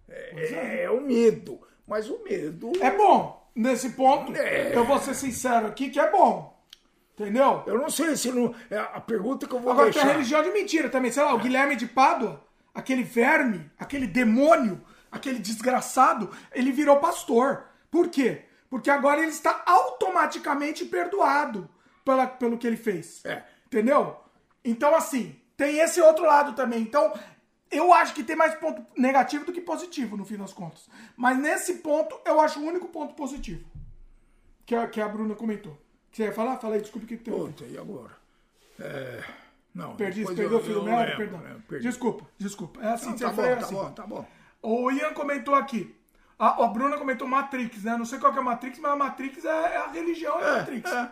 É, 0.09 0.85
é 0.85 0.91
o 0.91 1.03
medo. 1.03 1.61
Mas 1.87 2.09
o 2.09 2.23
medo. 2.25 2.73
É 2.81 2.91
bom. 2.91 3.47
Nesse 3.55 3.91
ponto, 3.91 4.35
É. 4.35 4.75
eu 4.75 4.85
vou 4.87 4.99
ser 4.99 5.15
sincero 5.15 5.67
aqui 5.67 5.91
que 5.91 6.01
é 6.01 6.11
bom. 6.11 6.59
Entendeu? 7.13 7.63
Eu 7.67 7.77
não 7.77 7.91
sei 7.91 8.17
se 8.17 8.33
não. 8.33 8.55
É 8.71 8.79
a 8.79 9.01
pergunta 9.03 9.47
que 9.47 9.55
eu 9.55 9.61
vou 9.61 9.73
Agora 9.73 9.87
tem 9.93 9.95
deixar. 9.95 10.09
a 10.09 10.13
religião 10.15 10.43
de 10.43 10.51
mentira 10.53 10.89
também. 10.89 11.13
Sei 11.13 11.23
lá, 11.23 11.35
o 11.35 11.39
Guilherme 11.39 11.77
de 11.77 11.87
Pádua, 11.87 12.43
aquele 12.75 13.03
verme, 13.03 13.71
aquele 13.79 14.07
demônio, 14.07 14.81
aquele 15.13 15.39
desgraçado, 15.39 16.31
ele 16.53 16.73
virou 16.73 16.97
pastor. 16.97 17.67
Por 17.91 18.09
quê? 18.09 18.43
Porque 18.75 18.91
agora 18.91 19.21
ele 19.21 19.31
está 19.31 19.63
automaticamente 19.65 20.85
perdoado 20.85 21.71
pela, 22.05 22.27
pelo 22.27 22.59
que 22.59 22.67
ele 22.67 22.77
fez. 22.77 23.25
É. 23.25 23.41
Entendeu? 23.67 24.17
Então, 24.65 24.97
assim, 24.97 25.41
tem 25.57 25.79
esse 25.79 26.01
outro 26.01 26.25
lado 26.25 26.55
também. 26.57 26.83
Então, 26.83 27.13
eu 27.71 27.93
acho 27.95 28.13
que 28.15 28.25
tem 28.25 28.35
mais 28.35 28.53
ponto 28.57 28.85
negativo 29.01 29.45
do 29.45 29.53
que 29.53 29.61
positivo, 29.61 30.17
no 30.17 30.25
fim 30.25 30.37
das 30.37 30.53
contas. 30.53 30.89
Mas 31.17 31.39
nesse 31.39 31.75
ponto, 31.75 32.19
eu 32.27 32.41
acho 32.41 32.59
o 32.59 32.65
único 32.67 32.89
ponto 32.89 33.15
positivo. 33.15 33.65
Que 34.67 34.75
a, 34.75 34.89
que 34.89 35.01
a 35.01 35.07
Bruna 35.09 35.37
comentou. 35.37 35.79
Você 36.11 36.25
ia 36.25 36.33
falar? 36.33 36.59
Fala 36.59 36.75
aí, 36.75 36.81
desculpa 36.81 37.05
o 37.05 37.09
que 37.09 37.17
que 37.17 37.23
tem. 37.25 37.33
Puta, 37.33 37.65
e 37.67 37.79
agora? 37.79 38.11
É, 38.81 39.23
Não. 39.73 39.95
Perdi, 39.95 40.25
perdeu 40.25 40.51
o 40.51 40.53
eu- 40.55 40.61
do 40.63 40.71
eu 40.73 40.83
lembro, 40.83 41.17
Perdão. 41.17 41.41
perdi. 41.69 41.87
Desculpa, 41.87 42.27
desculpa. 42.39 42.81
É 42.83 42.89
assim, 42.89 43.11
Não, 43.11 43.19
você 43.19 43.25
tá, 43.25 43.31
bom, 43.33 43.43
tá 43.43 43.55
assim. 43.59 43.75
bom, 43.75 43.91
tá 43.93 44.07
bom. 44.07 44.27
O 44.63 44.91
Ian 44.91 45.13
comentou 45.15 45.55
aqui. 45.55 45.95
A, 46.45 46.65
a 46.65 46.67
Bruna 46.69 46.99
comentou 46.99 47.27
Matrix, 47.29 47.85
né? 47.85 47.97
Não 47.97 48.05
sei 48.05 48.19
qual 48.19 48.33
que 48.33 48.39
é 48.39 48.43
a 48.43 48.45
Matrix, 48.45 48.79
mas 48.79 48.93
a 48.93 48.97
Matrix 48.97 49.45
é, 49.45 49.49
é 49.49 49.77
a 49.79 49.87
religião, 49.89 50.39
é 50.41 50.51
a 50.51 50.59
Matrix. 50.59 50.91
é. 50.93 51.11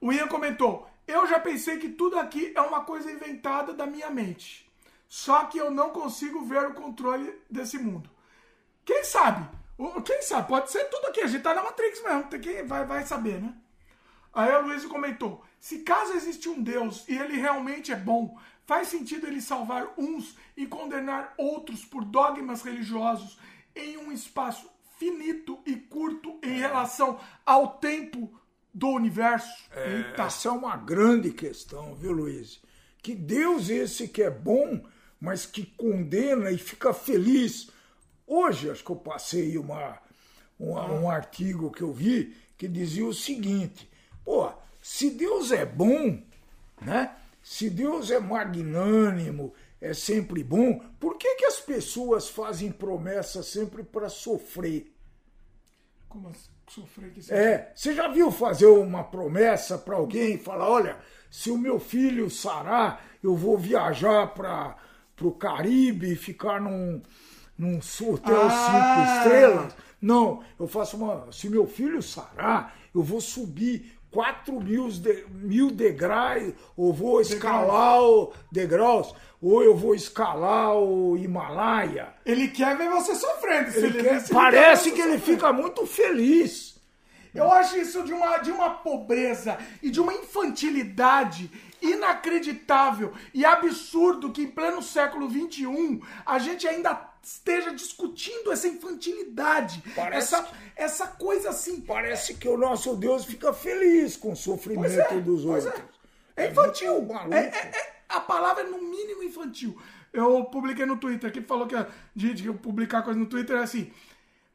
O 0.00 0.12
Ian 0.12 0.28
comentou: 0.28 0.88
Eu 1.06 1.26
já 1.26 1.38
pensei 1.40 1.78
que 1.78 1.88
tudo 1.88 2.18
aqui 2.18 2.52
é 2.54 2.60
uma 2.60 2.84
coisa 2.84 3.10
inventada 3.10 3.72
da 3.72 3.86
minha 3.86 4.10
mente. 4.10 4.64
Só 5.08 5.44
que 5.44 5.58
eu 5.58 5.70
não 5.70 5.90
consigo 5.90 6.44
ver 6.44 6.66
o 6.66 6.74
controle 6.74 7.32
desse 7.50 7.78
mundo. 7.78 8.10
Quem 8.84 9.04
sabe? 9.04 9.48
O- 9.78 10.00
Quem 10.02 10.20
sabe? 10.22 10.48
Pode 10.48 10.70
ser 10.70 10.84
tudo 10.86 11.06
aqui. 11.06 11.20
A 11.20 11.26
gente 11.26 11.42
tá 11.42 11.54
na 11.54 11.62
Matrix 11.62 12.02
mesmo. 12.02 12.24
Tem 12.24 12.40
que, 12.40 12.62
vai, 12.64 12.84
vai 12.84 13.04
saber, 13.04 13.40
né? 13.40 13.54
Aí 14.34 14.50
a 14.50 14.58
Luísa 14.58 14.88
comentou: 14.88 15.44
se 15.60 15.78
caso 15.80 16.12
existe 16.14 16.48
um 16.48 16.62
Deus 16.62 17.04
e 17.08 17.16
ele 17.16 17.36
realmente 17.38 17.92
é 17.92 17.96
bom, 17.96 18.38
faz 18.66 18.88
sentido 18.88 19.26
ele 19.26 19.40
salvar 19.40 19.88
uns 19.96 20.36
e 20.56 20.66
condenar 20.66 21.34
outros 21.38 21.84
por 21.84 22.04
dogmas 22.04 22.62
religiosos 22.62 23.38
em 23.76 23.96
um 23.98 24.10
espaço 24.10 24.68
finito 24.98 25.58
e 25.66 25.76
curto 25.76 26.38
em 26.42 26.58
relação 26.58 27.20
ao 27.44 27.76
tempo 27.78 28.32
do 28.72 28.88
universo? 28.88 29.64
Eita. 29.74 30.22
Essa 30.24 30.48
é 30.48 30.52
uma 30.52 30.76
grande 30.76 31.30
questão, 31.30 31.94
viu, 31.94 32.12
Luiz? 32.12 32.60
Que 33.02 33.14
Deus 33.14 33.68
esse 33.68 34.08
que 34.08 34.22
é 34.22 34.30
bom, 34.30 34.82
mas 35.20 35.46
que 35.46 35.64
condena 35.64 36.50
e 36.50 36.58
fica 36.58 36.92
feliz. 36.92 37.70
Hoje, 38.26 38.70
acho 38.70 38.82
que 38.84 38.90
eu 38.90 38.96
passei 38.96 39.56
uma, 39.56 39.98
uma- 40.58 40.90
um 40.92 41.08
artigo 41.10 41.70
que 41.70 41.82
eu 41.82 41.92
vi 41.92 42.34
que 42.58 42.66
dizia 42.66 43.06
o 43.06 43.14
seguinte: 43.14 43.88
pô, 44.24 44.50
se 44.82 45.10
Deus 45.10 45.52
é 45.52 45.64
bom, 45.64 46.20
né? 46.80 47.14
Se 47.42 47.70
Deus 47.70 48.10
é 48.10 48.18
magnânimo, 48.18 49.54
é 49.80 49.92
sempre 49.92 50.42
bom, 50.42 50.80
por 50.98 51.16
que, 51.18 51.34
que 51.36 51.44
as 51.44 51.60
pessoas 51.60 52.28
fazem 52.28 52.70
promessas 52.72 53.46
sempre 53.46 53.82
para 53.82 54.08
sofrer? 54.08 54.92
Como 56.08 56.28
assim? 56.28 56.50
Sofrer 56.68 57.12
que 57.12 57.32
É, 57.32 57.72
você 57.74 57.94
já 57.94 58.08
viu 58.08 58.32
fazer 58.32 58.66
uma 58.66 59.04
promessa 59.04 59.78
para 59.78 59.96
alguém 59.96 60.34
e 60.34 60.38
falar, 60.38 60.68
olha, 60.68 60.98
se 61.30 61.50
o 61.50 61.58
meu 61.58 61.78
filho 61.78 62.28
sarar, 62.28 63.06
eu 63.22 63.36
vou 63.36 63.56
viajar 63.56 64.34
para 64.34 64.76
o 65.20 65.30
Caribe 65.30 66.12
e 66.12 66.16
ficar 66.16 66.60
num, 66.60 67.00
num 67.56 67.78
hotel 67.78 68.42
Ah! 68.42 68.50
cinco 68.50 69.16
estrelas? 69.18 69.76
Não, 70.00 70.42
eu 70.58 70.66
faço 70.68 70.96
uma. 70.96 71.30
Se 71.32 71.48
meu 71.48 71.66
filho 71.66 72.02
sarar, 72.02 72.76
eu 72.94 73.02
vou 73.02 73.20
subir 73.20 73.95
4 74.16 74.58
mil, 74.62 74.88
de, 74.88 75.26
mil 75.28 75.70
degraus, 75.70 76.54
ou 76.74 76.90
vou 76.90 77.20
escalar 77.20 78.02
o 78.02 78.32
degraus, 78.50 79.14
ou 79.42 79.62
eu 79.62 79.76
vou 79.76 79.94
escalar 79.94 80.74
o 80.74 81.18
Himalaia. 81.18 82.14
Ele 82.24 82.48
quer 82.48 82.78
ver 82.78 82.88
você 82.88 83.14
sofrendo. 83.14 83.76
Ele 83.76 83.86
ele 83.88 84.02
quer- 84.02 84.20
se 84.20 84.32
parece 84.32 84.90
que 84.92 85.02
ele 85.02 85.18
fica 85.18 85.52
muito 85.52 85.86
feliz. 85.86 86.80
Eu 87.34 87.52
acho 87.52 87.76
isso 87.76 88.02
de 88.04 88.14
uma, 88.14 88.38
de 88.38 88.50
uma 88.50 88.70
pobreza 88.70 89.58
e 89.82 89.90
de 89.90 90.00
uma 90.00 90.14
infantilidade 90.14 91.50
inacreditável 91.82 93.12
e 93.34 93.44
absurdo 93.44 94.32
que 94.32 94.44
em 94.44 94.46
pleno 94.50 94.80
século 94.80 95.28
XXI 95.30 96.00
a 96.24 96.38
gente 96.38 96.66
ainda 96.66 96.94
esteja 97.26 97.72
discutindo 97.74 98.52
essa 98.52 98.68
infantilidade, 98.68 99.82
Parece 99.96 100.34
essa, 100.34 100.48
essa 100.76 101.06
coisa 101.08 101.50
assim. 101.50 101.80
Parece 101.80 102.34
que 102.34 102.48
o 102.48 102.56
nosso 102.56 102.94
Deus 102.96 103.24
fica 103.24 103.52
feliz 103.52 104.16
com 104.16 104.32
o 104.32 104.36
sofrimento 104.36 105.00
é, 105.00 105.20
dos 105.20 105.42
pois 105.44 105.66
outros. 105.66 105.84
É, 106.36 106.44
é 106.46 106.50
infantil. 106.50 107.08
É, 107.32 107.38
é- 107.38 107.40
é- 107.48 107.96
a 108.08 108.20
palavra 108.20 108.62
é 108.62 108.66
no 108.66 108.80
mínimo 108.80 109.24
infantil. 109.24 109.76
Eu 110.12 110.44
publiquei 110.44 110.86
no 110.86 110.96
Twitter, 110.96 111.32
que 111.32 111.40
falou 111.40 111.66
que 111.66 111.74
de, 112.14 112.32
de 112.32 112.52
publicar 112.52 113.02
coisa 113.02 113.18
no 113.18 113.26
Twitter 113.26 113.56
é 113.56 113.62
assim. 113.62 113.90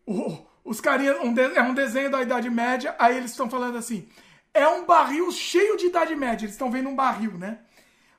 o- 0.07 0.37
os 0.63 0.79
carinhas, 0.79 1.19
um 1.21 1.33
de- 1.33 1.41
é 1.57 1.61
um 1.61 1.73
desenho 1.73 2.09
da 2.09 2.21
Idade 2.21 2.49
Média, 2.49 2.95
aí 2.97 3.17
eles 3.17 3.31
estão 3.31 3.49
falando 3.49 3.77
assim. 3.77 4.07
É 4.53 4.67
um 4.67 4.85
barril 4.85 5.29
cheio 5.31 5.75
de 5.77 5.87
Idade 5.87 6.15
Média. 6.15 6.45
Eles 6.45 6.53
estão 6.55 6.71
vendo 6.71 6.87
um 6.89 6.95
barril, 6.95 7.37
né? 7.37 7.59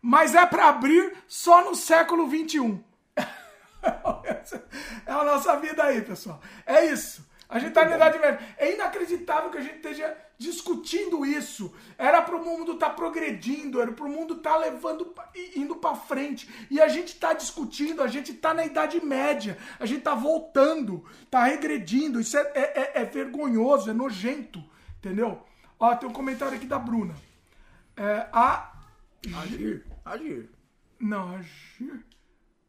Mas 0.01 0.35
é 0.35 0.45
pra 0.45 0.69
abrir 0.69 1.13
só 1.27 1.65
no 1.65 1.75
século 1.75 2.29
XXI. 2.29 2.79
É 5.05 5.13
a 5.13 5.25
nossa 5.25 5.57
vida 5.59 5.83
aí, 5.83 6.01
pessoal. 6.01 6.41
É 6.65 6.87
isso. 6.87 7.27
A 7.49 7.59
gente 7.59 7.75
tá 7.75 7.85
na 7.85 7.97
idade 7.97 8.19
média. 8.19 8.41
É 8.57 8.73
inacreditável 8.73 9.51
que 9.51 9.59
a 9.59 9.61
gente 9.61 9.77
esteja 9.77 10.17
discutindo 10.39 11.25
isso. 11.27 11.71
Era 11.99 12.23
pro 12.23 12.43
mundo 12.43 12.73
estar 12.73 12.89
tá 12.89 12.95
progredindo, 12.95 13.81
era 13.81 13.93
pro 13.93 14.09
mundo 14.09 14.35
estar 14.35 14.53
tá 14.53 14.57
levando, 14.57 15.15
indo 15.55 15.77
para 15.77 15.95
frente. 15.95 16.49
E 16.71 16.81
a 16.81 16.89
gente 16.89 17.17
tá 17.17 17.35
discutindo, 17.35 18.03
a 18.03 18.07
gente 18.07 18.33
tá 18.33 18.55
na 18.55 18.65
idade 18.65 19.05
média, 19.05 19.59
a 19.79 19.85
gente 19.85 20.01
tá 20.01 20.15
voltando, 20.15 21.05
tá 21.31 21.45
regredindo. 21.45 22.19
Isso 22.19 22.39
é, 22.39 22.53
é, 22.55 22.61
é, 22.61 23.03
é 23.03 23.05
vergonhoso, 23.05 23.91
é 23.91 23.93
nojento, 23.93 24.65
entendeu? 24.99 25.43
Ó, 25.79 25.95
tem 25.95 26.09
um 26.09 26.13
comentário 26.13 26.57
aqui 26.57 26.67
da 26.67 26.79
Bruna. 26.79 27.15
É, 27.97 28.29
a. 28.33 28.73
Agir, 29.43 29.85
agir. 30.05 30.51
Não, 30.99 31.37
agir. 31.37 32.12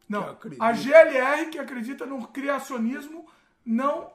Não, 0.08 0.38
a 0.60 0.74
GLR 0.74 1.50
que 1.50 1.58
acredita 1.58 2.06
no 2.06 2.28
criacionismo 2.28 3.26
não 3.66 4.12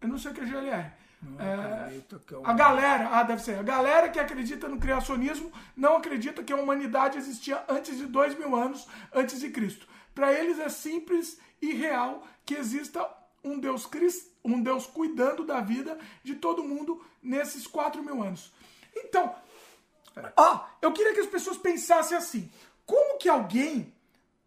eu 0.00 0.08
não 0.08 0.18
sei 0.18 0.30
o 0.30 0.34
que 0.34 0.40
é 0.40 0.46
GLR. 0.46 0.92
É, 1.38 2.32
é 2.32 2.36
uma... 2.36 2.48
A 2.48 2.52
galera, 2.54 3.10
ah, 3.12 3.22
deve 3.22 3.42
ser. 3.42 3.58
A 3.58 3.62
galera 3.62 4.08
que 4.08 4.18
acredita 4.18 4.66
no 4.66 4.78
criacionismo 4.78 5.52
não 5.76 5.96
acredita 5.96 6.42
que 6.42 6.52
a 6.52 6.56
humanidade 6.56 7.18
existia 7.18 7.62
antes 7.68 7.98
de 7.98 8.06
dois 8.06 8.36
mil 8.38 8.56
anos 8.56 8.88
antes 9.12 9.40
de 9.40 9.50
Cristo. 9.50 9.86
Para 10.14 10.32
eles 10.32 10.58
é 10.58 10.70
simples 10.70 11.38
e 11.60 11.74
real 11.74 12.26
que 12.46 12.54
exista 12.54 13.06
um 13.44 13.58
Deus, 13.58 13.88
um 14.42 14.62
Deus 14.62 14.86
cuidando 14.86 15.44
da 15.44 15.60
vida 15.60 15.98
de 16.24 16.34
todo 16.34 16.64
mundo 16.64 17.04
nesses 17.22 17.66
quatro 17.66 18.02
mil 18.02 18.22
anos. 18.22 18.52
Então, 18.96 19.34
ah, 20.36 20.70
eu 20.80 20.92
queria 20.92 21.12
que 21.12 21.20
as 21.20 21.26
pessoas 21.26 21.58
pensassem 21.58 22.16
assim: 22.16 22.50
como 22.86 23.18
que 23.18 23.28
alguém 23.28 23.92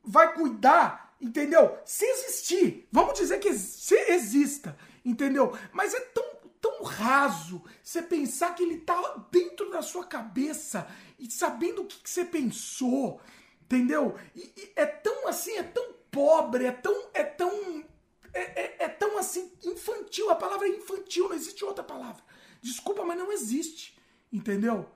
vai 0.03 0.33
cuidar, 0.33 1.15
entendeu? 1.19 1.77
Se 1.85 2.05
existir, 2.05 2.87
vamos 2.91 3.17
dizer 3.17 3.39
que 3.39 3.53
se 3.53 3.95
exista 4.11 4.75
entendeu? 5.03 5.57
Mas 5.71 5.93
é 5.93 5.99
tão, 5.99 6.23
tão 6.61 6.83
raso 6.83 7.63
você 7.81 8.01
pensar 8.01 8.55
que 8.55 8.63
ele 8.63 8.79
tá 8.79 9.27
dentro 9.31 9.69
da 9.69 9.81
sua 9.81 10.05
cabeça 10.05 10.87
e 11.19 11.29
sabendo 11.29 11.81
o 11.81 11.85
que, 11.85 11.99
que 11.99 12.09
você 12.09 12.25
pensou, 12.25 13.19
entendeu? 13.63 14.17
E, 14.35 14.41
e, 14.41 14.71
é 14.75 14.85
tão 14.85 15.27
assim, 15.27 15.57
é 15.57 15.63
tão 15.63 15.93
pobre, 16.09 16.65
é 16.65 16.71
tão, 16.71 17.09
é 17.13 17.23
tão, 17.23 17.85
é, 18.33 18.41
é, 18.41 18.75
é 18.79 18.89
tão 18.89 19.17
assim 19.17 19.51
infantil. 19.63 20.29
A 20.29 20.35
palavra 20.35 20.67
é 20.67 20.71
infantil, 20.71 21.29
não 21.29 21.35
existe 21.35 21.65
outra 21.65 21.83
palavra. 21.83 22.23
Desculpa, 22.61 23.03
mas 23.03 23.17
não 23.17 23.31
existe, 23.31 23.97
entendeu? 24.31 24.89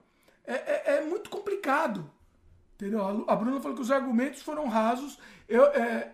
É, 0.46 0.54
é, 0.54 0.84
é 0.98 1.02
muito 1.02 1.30
complicado. 1.30 2.10
Entendeu? 2.78 3.26
A 3.28 3.36
Bruna 3.36 3.60
falou 3.60 3.76
que 3.76 3.82
os 3.82 3.92
argumentos 3.92 4.42
foram 4.42 4.68
rasos. 4.68 5.20
Eu, 5.50 5.66
é, 5.66 6.14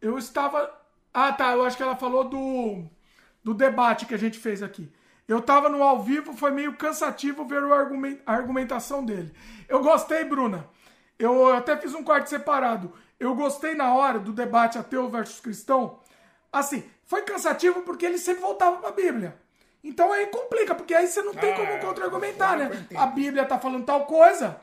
eu 0.00 0.16
estava. 0.16 0.72
Ah, 1.12 1.32
tá. 1.32 1.52
Eu 1.52 1.64
acho 1.64 1.76
que 1.76 1.82
ela 1.82 1.96
falou 1.96 2.24
do 2.24 2.84
do 3.42 3.52
debate 3.52 4.06
que 4.06 4.14
a 4.14 4.18
gente 4.18 4.38
fez 4.38 4.62
aqui. 4.62 4.90
Eu 5.26 5.40
tava 5.40 5.68
no 5.68 5.82
ao 5.82 6.02
vivo, 6.02 6.34
foi 6.34 6.50
meio 6.50 6.76
cansativo 6.76 7.44
ver 7.44 7.62
a 8.26 8.32
argumentação 8.32 9.04
dele. 9.04 9.32
Eu 9.68 9.82
gostei, 9.82 10.24
Bruna. 10.24 10.68
Eu 11.18 11.54
até 11.54 11.76
fiz 11.76 11.94
um 11.94 12.02
quarto 12.02 12.28
separado. 12.28 12.92
Eu 13.18 13.34
gostei 13.34 13.74
na 13.74 13.94
hora 13.94 14.18
do 14.18 14.32
debate 14.32 14.78
ateu 14.78 15.08
versus 15.08 15.40
cristão. 15.40 16.00
Assim, 16.52 16.84
foi 17.04 17.22
cansativo 17.22 17.82
porque 17.82 18.04
ele 18.04 18.18
sempre 18.18 18.42
voltava 18.42 18.78
para 18.78 18.88
a 18.88 18.92
Bíblia. 18.92 19.36
Então 19.82 20.12
aí 20.12 20.26
complica, 20.26 20.74
porque 20.74 20.94
aí 20.94 21.06
você 21.06 21.22
não 21.22 21.34
tem 21.34 21.52
ah, 21.52 21.56
como 21.56 21.80
contra-argumentar, 21.80 22.56
né? 22.56 22.86
A 22.96 23.06
Bíblia 23.06 23.44
tá 23.44 23.58
falando 23.58 23.84
tal 23.84 24.06
coisa, 24.06 24.60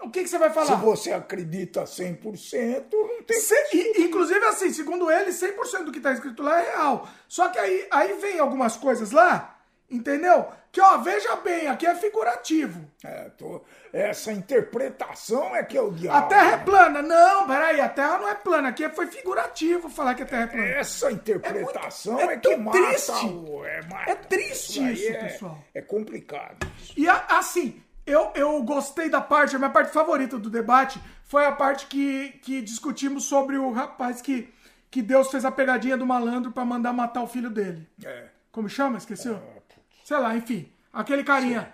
o 0.00 0.10
que, 0.10 0.22
que 0.22 0.28
você 0.28 0.38
vai 0.38 0.50
falar? 0.50 0.66
Se 0.66 0.84
você 0.84 1.12
acredita 1.12 1.82
100%, 1.82 2.84
não 2.92 3.22
tem. 3.22 3.40
Se, 3.40 3.54
inclusive, 3.98 4.44
assim, 4.46 4.72
segundo 4.72 5.10
ele, 5.10 5.30
100% 5.30 5.84
do 5.84 5.92
que 5.92 5.98
está 5.98 6.12
escrito 6.12 6.42
lá 6.42 6.60
é 6.60 6.70
real. 6.70 7.08
Só 7.26 7.48
que 7.48 7.58
aí, 7.58 7.86
aí 7.90 8.12
vem 8.14 8.38
algumas 8.38 8.76
coisas 8.76 9.10
lá, 9.10 9.58
entendeu? 9.90 10.46
Que, 10.70 10.80
ó, 10.80 10.98
veja 10.98 11.34
bem, 11.36 11.66
aqui 11.66 11.84
é 11.84 11.96
figurativo. 11.96 12.88
É, 13.04 13.30
tô... 13.30 13.64
essa 13.92 14.30
interpretação 14.30 15.56
é 15.56 15.64
que 15.64 15.76
é 15.76 15.82
o 15.82 15.90
diabo. 15.90 16.16
A 16.16 16.22
Terra 16.28 16.52
é 16.52 16.58
plana. 16.58 17.02
Não, 17.02 17.46
peraí, 17.48 17.80
a 17.80 17.88
Terra 17.88 18.18
não 18.18 18.28
é 18.28 18.34
plana. 18.36 18.68
Aqui 18.68 18.88
foi 18.90 19.08
figurativo 19.08 19.88
falar 19.88 20.14
que 20.14 20.22
a 20.22 20.26
Terra 20.26 20.42
é 20.44 20.46
plana. 20.46 20.68
Essa 20.68 21.10
interpretação 21.10 22.20
é, 22.20 22.26
muito, 22.26 22.48
é, 22.48 22.52
é 22.52 22.56
que 22.56 22.62
mata 22.62 22.78
triste. 22.78 23.26
O... 23.26 23.64
É, 23.64 23.82
mata. 23.82 24.10
é 24.12 24.14
triste 24.14 24.92
isso, 24.92 25.02
isso 25.02 25.10
é, 25.10 25.24
pessoal. 25.24 25.58
É 25.74 25.82
complicado. 25.82 26.70
E, 26.96 27.08
assim 27.08 27.82
eu, 28.08 28.32
eu 28.34 28.62
gostei 28.62 29.08
da 29.08 29.20
parte, 29.20 29.54
a 29.54 29.58
minha 29.58 29.70
parte 29.70 29.92
favorita 29.92 30.38
do 30.38 30.48
debate 30.48 31.00
foi 31.24 31.44
a 31.44 31.52
parte 31.52 31.86
que, 31.86 32.30
que 32.42 32.62
discutimos 32.62 33.24
sobre 33.24 33.58
o 33.58 33.70
rapaz 33.70 34.22
que, 34.22 34.52
que 34.90 35.02
Deus 35.02 35.30
fez 35.30 35.44
a 35.44 35.52
pegadinha 35.52 35.96
do 35.96 36.06
malandro 36.06 36.50
para 36.50 36.64
mandar 36.64 36.92
matar 36.92 37.22
o 37.22 37.26
filho 37.26 37.50
dele. 37.50 37.86
É. 38.02 38.28
Como 38.50 38.68
chama? 38.68 38.96
Esqueceu? 38.96 39.36
É. 39.36 39.62
Sei 40.04 40.16
lá, 40.16 40.34
enfim. 40.34 40.72
Aquele 40.90 41.22
carinha. 41.22 41.62
Sim. 41.62 41.68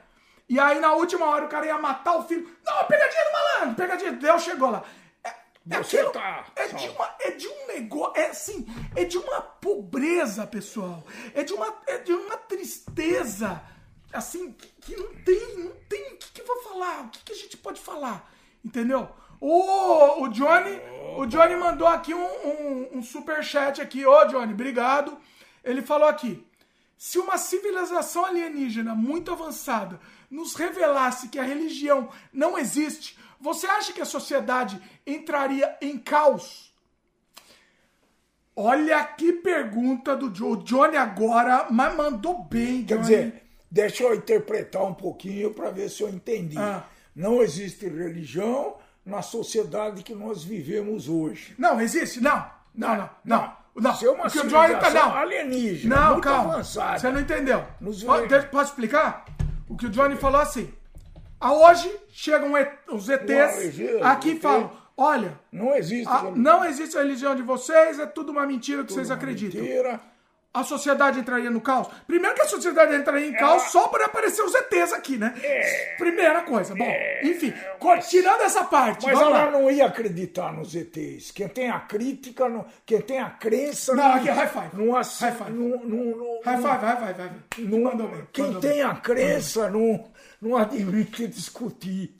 E 0.48 0.60
aí, 0.60 0.80
na 0.80 0.92
última 0.92 1.26
hora, 1.26 1.46
o 1.46 1.48
cara 1.48 1.66
ia 1.66 1.78
matar 1.78 2.16
o 2.16 2.24
filho. 2.24 2.46
Não, 2.64 2.84
pegadinha 2.84 3.24
do 3.24 3.32
malandro! 3.32 3.76
Pegadinha. 3.76 4.12
Deus 4.12 4.42
chegou 4.42 4.70
lá. 4.70 4.82
É, 5.22 5.28
é, 5.70 5.76
aquilo, 5.76 6.10
tá, 6.10 6.44
é, 6.56 6.66
de 6.66 6.88
uma, 6.88 7.14
é 7.20 7.30
de 7.30 7.46
um 7.46 7.66
negócio. 7.68 8.20
É 8.20 8.26
assim, 8.26 8.66
é 8.96 9.04
de 9.04 9.16
uma 9.16 9.40
pobreza, 9.40 10.46
pessoal. 10.46 11.06
É 11.32 11.44
de 11.44 11.52
uma, 11.54 11.74
é 11.86 11.98
de 11.98 12.12
uma 12.12 12.36
tristeza 12.36 13.62
assim, 14.14 14.52
que, 14.52 14.68
que 14.80 14.96
não 14.96 15.14
tem, 15.16 15.58
não 15.58 15.72
tem 15.88 16.14
o 16.14 16.16
que, 16.16 16.32
que 16.32 16.40
eu 16.40 16.46
vou 16.46 16.62
falar, 16.62 17.02
o 17.02 17.08
que, 17.10 17.24
que 17.24 17.32
a 17.32 17.36
gente 17.36 17.56
pode 17.56 17.80
falar, 17.80 18.32
entendeu? 18.64 19.08
O, 19.40 20.22
o 20.22 20.28
Johnny, 20.28 20.80
o 21.18 21.26
Johnny 21.26 21.56
mandou 21.56 21.86
aqui 21.86 22.14
um, 22.14 22.24
um, 22.24 22.98
um 22.98 23.02
super 23.02 23.42
chat 23.44 23.80
aqui, 23.82 24.06
ô 24.06 24.24
Johnny, 24.24 24.54
obrigado. 24.54 25.18
Ele 25.62 25.82
falou 25.82 26.08
aqui: 26.08 26.46
se 26.96 27.18
uma 27.18 27.36
civilização 27.36 28.24
alienígena 28.24 28.94
muito 28.94 29.30
avançada 29.30 30.00
nos 30.30 30.54
revelasse 30.54 31.28
que 31.28 31.38
a 31.38 31.42
religião 31.42 32.08
não 32.32 32.56
existe, 32.56 33.18
você 33.38 33.66
acha 33.66 33.92
que 33.92 34.00
a 34.00 34.06
sociedade 34.06 34.80
entraria 35.06 35.76
em 35.80 35.98
caos? 35.98 36.72
Olha 38.56 39.04
que 39.04 39.32
pergunta 39.32 40.16
do 40.16 40.30
Johnny. 40.30 40.52
O 40.52 40.56
Johnny 40.62 40.96
agora, 40.96 41.66
mas 41.70 41.94
mandou 41.94 42.44
bem, 42.44 42.76
Johnny. 42.76 42.84
Quer 42.84 42.98
dizer, 43.00 43.43
Deixa 43.74 44.04
eu 44.04 44.14
interpretar 44.14 44.84
um 44.84 44.94
pouquinho 44.94 45.52
para 45.52 45.68
ver 45.68 45.90
se 45.90 46.00
eu 46.00 46.08
entendi. 46.08 46.56
Ah. 46.56 46.84
Não 47.12 47.42
existe 47.42 47.88
religião 47.88 48.76
na 49.04 49.20
sociedade 49.20 50.04
que 50.04 50.14
nós 50.14 50.44
vivemos 50.44 51.08
hoje. 51.08 51.56
Não, 51.58 51.80
existe? 51.80 52.20
Não. 52.20 52.48
Não, 52.72 52.96
não, 52.96 53.10
não. 53.24 53.52
não. 53.74 53.92
Isso 53.92 54.06
é 54.06 54.10
uma 54.12 54.28
civilização 54.28 54.78
tá, 54.78 54.90
não. 54.90 55.16
alienígena, 55.16 55.96
não, 55.96 56.12
muito 56.12 56.22
calma. 56.22 56.54
avançada. 56.54 57.00
Você 57.00 57.10
não 57.10 57.20
entendeu. 57.20 57.64
Pode, 58.06 58.46
posso 58.46 58.70
explicar? 58.70 59.24
O 59.68 59.76
que 59.76 59.86
o 59.86 59.90
Johnny 59.90 60.14
falou 60.14 60.40
assim. 60.40 60.72
A 61.40 61.52
hoje 61.52 61.92
chegam 62.10 62.52
os 62.92 63.08
ETs 63.08 63.76
aqui 64.04 64.34
e 64.34 64.38
falam: 64.38 64.70
olha, 64.96 65.36
não 65.50 65.74
existe, 65.74 66.08
a, 66.08 66.30
não 66.30 66.64
existe 66.64 66.96
a 66.96 67.02
religião 67.02 67.34
de 67.34 67.42
vocês, 67.42 67.98
é 67.98 68.06
tudo 68.06 68.30
uma 68.30 68.46
mentira 68.46 68.82
que 68.82 68.88
tudo 68.88 68.98
vocês 68.98 69.10
acreditam. 69.10 69.60
Mentira 69.60 70.13
a 70.54 70.62
sociedade 70.62 71.18
entraria 71.18 71.50
no 71.50 71.60
caos? 71.60 71.88
Primeiro 72.06 72.36
que 72.36 72.42
a 72.42 72.46
sociedade 72.46 72.94
entraria 72.94 73.26
em 73.26 73.32
caos 73.32 73.64
só 73.64 73.88
por 73.88 74.00
aparecer 74.00 74.40
os 74.42 74.54
ETs 74.54 74.92
aqui, 74.92 75.18
né? 75.18 75.34
É, 75.42 75.96
Primeira 75.98 76.42
coisa. 76.42 76.76
Bom, 76.76 76.84
é, 76.84 77.26
enfim, 77.26 77.52
mas, 77.82 78.08
tirando 78.08 78.40
essa 78.42 78.62
parte. 78.62 79.04
Mas 79.04 79.20
ela 79.20 79.30
lá. 79.30 79.50
não 79.50 79.68
ia 79.68 79.86
acreditar 79.86 80.52
nos 80.52 80.72
ETs. 80.76 81.32
Quem 81.32 81.48
tem 81.48 81.68
a 81.68 81.80
crítica, 81.80 82.48
não, 82.48 82.64
quem 82.86 83.00
tem 83.00 83.18
a 83.18 83.30
crença. 83.30 83.96
Não, 83.96 84.04
não 84.04 84.14
aqui 84.14 84.28
é 84.28 84.32
high 84.32 84.48
five. 84.48 84.70
Não, 84.74 84.92
high 84.92 85.04
five. 85.04 85.50
Não, 85.50 85.84
não, 85.84 86.40
high 86.44 86.56
five, 86.56 86.68
high 86.68 86.96
five, 86.96 87.12
high 87.20 87.30
five. 87.50 87.68
Não, 87.68 87.80
mandou 87.82 88.08
bem. 88.08 88.28
Quem 88.32 88.44
mandou 88.44 88.60
tem 88.60 88.70
bem. 88.70 88.82
a 88.82 88.94
crença 88.94 89.68
não, 89.68 90.04
não 90.40 90.56
admite 90.56 91.26
discutir. 91.26 92.16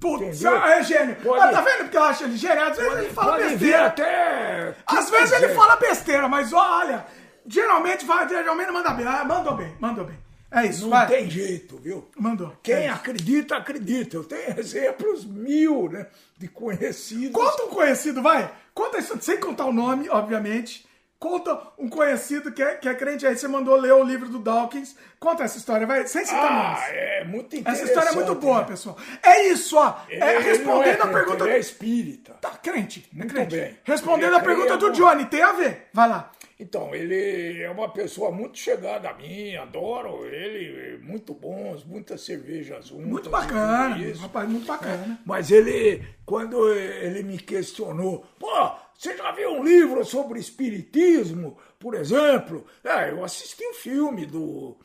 Putz, 0.00 0.44
é 0.44 0.82
gênio. 0.82 1.16
Pode... 1.16 1.42
Ah, 1.42 1.48
tá 1.48 1.60
vendo 1.60 1.78
porque 1.84 1.96
eu 1.96 2.04
acho 2.04 2.24
ele 2.24 2.36
gênio? 2.36 2.62
Às 2.62 2.76
vezes 2.76 2.88
pode, 2.88 3.04
ele 3.04 3.14
fala 3.14 3.36
besteira. 3.38 3.86
até. 3.86 4.74
Às 4.86 5.10
vezes 5.10 5.32
ele 5.32 5.54
fala 5.54 5.76
besteira, 5.76 6.28
mas 6.28 6.52
olha. 6.52 7.06
Geralmente 7.48 8.04
vai, 8.04 8.28
geralmente 8.28 8.70
manda 8.70 8.90
bem. 8.90 9.06
Ah, 9.06 9.24
mandou 9.24 9.54
bem, 9.56 9.74
mandou 9.80 10.04
bem. 10.04 10.18
É 10.50 10.66
isso. 10.66 10.82
Não 10.82 10.90
vai. 10.90 11.06
tem 11.06 11.28
jeito, 11.28 11.76
viu? 11.78 12.08
Mandou. 12.16 12.56
Quem 12.62 12.74
é 12.74 12.88
acredita, 12.88 13.56
acredita. 13.56 14.16
Eu 14.16 14.24
tenho 14.24 14.58
exemplos 14.58 15.24
mil, 15.24 15.90
né? 15.90 16.06
De 16.36 16.48
conhecidos. 16.48 17.32
Conta 17.32 17.64
um 17.64 17.68
conhecido, 17.68 18.22
vai. 18.22 18.50
Conta 18.72 18.98
isso, 18.98 19.18
sem 19.20 19.38
contar 19.38 19.66
o 19.66 19.72
nome, 19.72 20.08
obviamente. 20.08 20.86
Conta 21.18 21.60
um 21.76 21.88
conhecido 21.88 22.52
que 22.52 22.62
é, 22.62 22.76
que 22.76 22.88
é 22.88 22.94
crente 22.94 23.26
aí. 23.26 23.36
Você 23.36 23.48
mandou 23.48 23.74
ler 23.76 23.92
o 23.92 24.04
livro 24.04 24.28
do 24.28 24.38
Dawkins. 24.38 24.94
Conta 25.18 25.42
essa 25.42 25.58
história, 25.58 25.84
vai. 25.84 26.06
Sem 26.06 26.24
citar 26.24 26.44
ah, 26.44 26.70
nomes. 26.70 26.84
é 26.90 27.24
muito 27.24 27.56
interessante. 27.56 27.74
Essa 27.74 27.84
história 27.84 28.08
é 28.10 28.24
muito 28.24 28.40
boa, 28.40 28.60
né? 28.60 28.66
pessoal. 28.66 28.96
É 29.20 29.48
isso, 29.48 29.76
ó. 29.76 29.96
é, 30.08 30.38
respondendo 30.38 31.00
é 31.00 31.02
a 31.02 31.08
pergunta. 31.08 31.44
Ele 31.44 31.54
é 31.54 31.58
espírita. 31.58 32.34
Tá, 32.40 32.50
crente. 32.50 33.08
Muito 33.12 33.34
crente. 33.34 33.56
bem. 33.56 33.76
Respondendo 33.82 34.36
a 34.36 34.40
pergunta 34.40 34.76
do 34.76 34.92
Johnny, 34.92 35.26
tem 35.26 35.42
a 35.42 35.52
ver. 35.52 35.88
Vai 35.92 36.08
lá. 36.08 36.30
Então, 36.60 36.92
ele 36.92 37.62
é 37.62 37.70
uma 37.70 37.88
pessoa 37.88 38.32
muito 38.32 38.58
chegada 38.58 39.08
a 39.08 39.14
mim, 39.14 39.54
adoro 39.54 40.26
ele, 40.26 40.98
muito 40.98 41.32
bons, 41.32 41.84
muitas 41.84 42.22
cervejas 42.22 42.88
juntas. 42.88 43.06
Muito 43.06 43.30
bacana, 43.30 43.96
rapaz, 44.16 44.48
muito 44.48 44.66
bacana. 44.66 45.14
É, 45.14 45.22
mas 45.24 45.52
ele, 45.52 46.04
quando 46.26 46.72
ele 46.74 47.22
me 47.22 47.38
questionou, 47.38 48.26
pô, 48.40 48.50
você 48.92 49.16
já 49.16 49.30
viu 49.30 49.50
um 49.52 49.62
livro 49.62 50.04
sobre 50.04 50.40
espiritismo, 50.40 51.56
por 51.78 51.94
exemplo? 51.94 52.66
É, 52.82 53.10
eu 53.10 53.22
assisti 53.22 53.64
um 53.64 53.74
filme 53.74 54.26
do, 54.26 54.76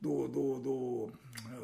do, 0.00 0.26
do, 0.26 0.58
do 0.58 1.12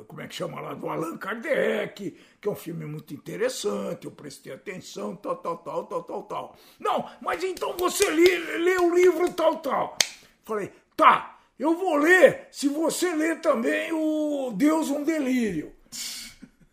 como 0.07 0.21
é 0.21 0.29
que 0.29 0.35
chama 0.35 0.61
lá, 0.61 0.75
do 0.75 0.89
Allan 0.89 1.17
Kardec, 1.17 2.17
que 2.41 2.49
é 2.49 2.51
um 2.51 2.55
filme 2.55 2.85
muito 2.85 3.13
interessante, 3.15 4.05
eu 4.05 4.11
prestei 4.11 4.53
atenção, 4.53 5.17
tal, 5.17 5.37
tal, 5.37 5.59
tal, 5.59 5.85
tal, 5.87 6.03
tal, 6.03 6.23
tal. 6.23 6.57
Não, 6.79 7.09
mas 7.21 7.43
então 7.43 7.77
você 7.77 8.11
lê, 8.11 8.39
lê 8.59 8.79
o 8.79 8.95
livro 8.95 9.33
tal, 9.33 9.57
tal. 9.57 9.97
Falei, 10.45 10.73
tá, 10.97 11.39
eu 11.59 11.77
vou 11.77 11.97
ler 11.97 12.49
se 12.51 12.69
você 12.69 13.15
ler 13.15 13.41
também 13.41 13.93
o 13.93 14.53
Deus 14.55 14.89
um 14.91 15.03
Delírio. 15.03 15.73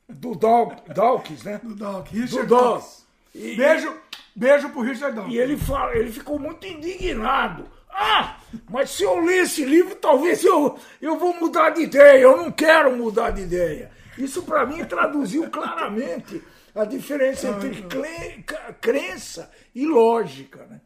Do 0.08 0.36
Dawkins, 0.36 1.44
né? 1.44 1.60
Do 1.64 1.76
Dawkins, 1.76 2.22
Richard 2.22 2.48
do 2.48 2.56
Dawkins. 2.56 3.06
E, 3.34 3.56
beijo, 3.56 3.94
beijo 4.36 4.70
pro 4.70 4.82
Richard 4.82 5.16
Dawkins. 5.16 5.36
E 5.36 5.38
ele, 5.40 5.58
fala, 5.58 5.96
ele 5.96 6.12
ficou 6.12 6.40
muito 6.40 6.66
indignado. 6.68 7.75
Ah, 7.98 8.38
mas 8.70 8.90
se 8.90 9.04
eu 9.04 9.20
ler 9.20 9.44
esse 9.44 9.64
livro, 9.64 9.96
talvez 9.96 10.44
eu, 10.44 10.78
eu 11.02 11.18
vou 11.18 11.34
mudar 11.34 11.70
de 11.70 11.84
ideia. 11.84 12.20
Eu 12.20 12.36
não 12.38 12.52
quero 12.52 12.96
mudar 12.96 13.32
de 13.32 13.42
ideia. 13.42 13.90
Isso 14.18 14.44
para 14.44 14.66
mim 14.66 14.84
traduziu 14.84 15.50
claramente 15.50 16.44
a 16.76 16.84
diferença 16.84 17.48
entre 17.48 17.86
crença 18.82 19.50
e 19.74 19.86
lógica, 19.86 20.66
né? 20.66 20.82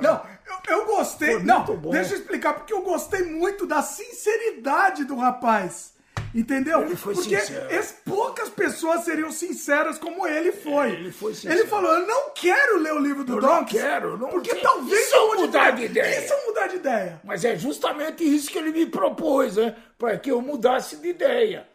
Não, 0.00 0.24
eu, 0.46 0.78
eu 0.78 0.86
gostei. 0.86 1.42
Não, 1.42 1.64
bom. 1.64 1.90
deixa 1.90 2.14
eu 2.14 2.18
explicar, 2.18 2.54
porque 2.54 2.72
eu 2.72 2.82
gostei 2.82 3.24
muito 3.24 3.66
da 3.66 3.82
sinceridade 3.82 5.04
do 5.04 5.16
rapaz. 5.16 5.91
Entendeu? 6.34 6.80
Ele 6.82 6.96
foi 6.96 7.14
Porque 7.14 7.38
sincero. 7.38 7.94
poucas 8.06 8.48
pessoas 8.48 9.04
seriam 9.04 9.30
sinceras 9.30 9.98
como 9.98 10.26
ele 10.26 10.50
foi. 10.50 10.90
É, 10.90 10.92
ele 10.94 11.12
foi 11.12 11.34
sincero. 11.34 11.60
Ele 11.60 11.68
falou: 11.68 11.92
Eu 11.92 12.06
não 12.06 12.30
quero 12.30 12.78
ler 12.78 12.94
o 12.94 12.98
livro 12.98 13.22
do 13.22 13.34
eu 13.34 13.40
Dawkins. 13.40 13.82
Não 13.82 13.88
quero, 13.90 14.18
não 14.18 14.28
Porque 14.30 14.50
quero. 14.50 14.62
talvez 14.62 15.06
isso 15.06 15.14
eu 15.14 15.36
mudar 15.40 15.70
de 15.72 15.84
ideia. 15.84 16.24
Isso 16.24 16.32
é 16.32 16.46
mudar 16.46 16.66
de 16.68 16.76
ideia. 16.76 17.20
Mas 17.22 17.44
é 17.44 17.56
justamente 17.56 18.24
isso 18.24 18.50
que 18.50 18.56
ele 18.56 18.72
me 18.72 18.86
propôs, 18.86 19.56
né? 19.56 19.76
Para 19.98 20.18
que 20.18 20.30
eu 20.30 20.40
mudasse 20.40 20.96
de 20.96 21.08
ideia. 21.08 21.68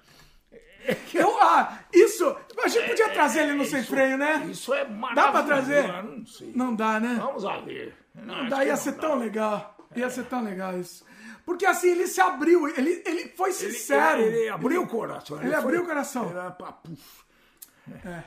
Eu, 1.14 1.38
ah, 1.41 1.80
isso. 1.93 2.33
A 2.64 2.67
gente 2.69 2.88
podia 2.88 3.09
trazer 3.09 3.41
ele 3.41 3.56
no 3.56 3.66
sem 3.66 3.83
freio, 3.83 4.17
né? 4.17 4.48
Isso 4.49 4.74
é 4.74 4.85
maravilhoso. 4.85 5.16
Dá 5.16 5.32
pra 5.32 5.43
trazer? 5.43 5.88
Não 6.03 6.25
sei. 6.25 6.51
Não 6.56 6.74
dá, 6.74 6.98
né? 6.98 7.17
Vamos 7.19 7.43
lá 7.43 7.57
ver. 7.59 7.93
Não, 8.16 8.48
daí 8.48 8.67
ia 8.67 8.77
ser 8.77 8.93
dá. 8.93 9.01
tão 9.01 9.19
legal. 9.19 9.77
Ia 9.95 10.09
ser 10.09 10.24
tão 10.25 10.41
legal 10.43 10.77
isso. 10.80 11.03
Porque 11.48 11.66
assim, 11.66 11.88
ele 11.92 12.08
se 12.08 12.19
abriu, 12.19 12.67
ele, 12.67 13.01
ele 13.06 13.30
foi 13.30 13.53
sincero. 13.53 14.19
Ele, 14.19 14.27
ele, 14.27 14.38
ele 14.42 14.50
abriu 14.50 14.82
o 14.84 14.88
coração. 14.88 15.38
Ele, 15.38 15.48
ele 15.48 15.56
abriu 15.56 15.82
o 15.82 15.85
coração. 15.85 16.30
Era 16.30 16.51
pra, 16.51 16.74
puf. 16.74 17.24
É. 18.06 18.22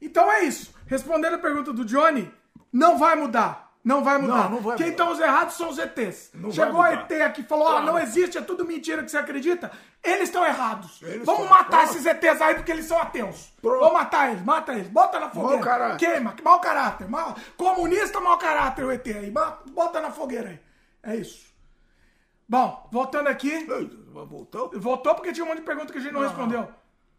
Então 0.00 0.32
é 0.32 0.44
isso. 0.44 0.72
Respondendo 0.86 1.34
a 1.34 1.38
pergunta 1.38 1.70
do 1.70 1.84
Johnny, 1.84 2.32
não 2.72 2.96
vai 2.98 3.14
mudar. 3.14 3.68
Não 3.84 4.02
vai 4.02 4.16
mudar. 4.16 4.44
Não, 4.44 4.50
não 4.52 4.60
vai 4.60 4.76
Quem 4.78 4.86
mudar. 4.86 5.02
estão 5.04 5.12
os 5.12 5.20
errados 5.20 5.54
são 5.54 5.68
os 5.68 5.78
ETs. 5.78 6.30
Não 6.32 6.50
Chegou 6.50 6.80
a. 6.80 6.92
ET 6.94 7.12
aqui 7.22 7.42
e 7.42 7.44
falou: 7.44 7.66
ah, 7.66 7.70
Claro. 7.72 7.86
não 7.86 7.98
existe, 7.98 8.38
é 8.38 8.40
tudo 8.40 8.64
mentira 8.64 9.02
que 9.02 9.10
você 9.10 9.18
acredita. 9.18 9.70
Eles 10.02 10.24
estão 10.24 10.42
errados. 10.44 11.00
Eles 11.02 11.26
Vamos 11.26 11.42
estão- 11.42 11.58
matar 11.58 11.80
Pronto. 11.84 11.90
esses 11.90 12.06
ETs 12.06 12.40
aí 12.40 12.54
porque 12.54 12.72
eles 12.72 12.86
são 12.86 12.98
ateus. 12.98 13.52
Pronto. 13.60 13.80
Vamos 13.80 13.92
matar 13.94 14.30
eles, 14.30 14.42
mata 14.42 14.72
eles, 14.72 14.88
bota 14.88 15.20
na 15.20 15.28
fogueira. 15.28 15.96
Queima, 15.96 16.32
que 16.32 16.42
mau 16.42 16.58
caráter. 16.58 17.06
Mau... 17.06 17.36
Comunista, 17.58 18.18
mau 18.18 18.38
caráter 18.38 18.82
o 18.84 18.90
ET 18.90 19.06
aí. 19.06 19.30
Bota 19.30 20.00
na 20.00 20.10
fogueira 20.10 20.48
aí. 20.48 20.60
É 21.02 21.16
isso. 21.16 21.49
Bom, 22.50 22.88
voltando 22.90 23.28
aqui. 23.28 23.64
Voltou? 24.12 24.72
Voltou 24.74 25.14
porque 25.14 25.32
tinha 25.32 25.44
um 25.44 25.48
monte 25.48 25.58
de 25.58 25.64
pergunta 25.64 25.92
que 25.92 25.98
a 26.00 26.02
gente 26.02 26.12
não, 26.12 26.22
respondeu. 26.22 26.68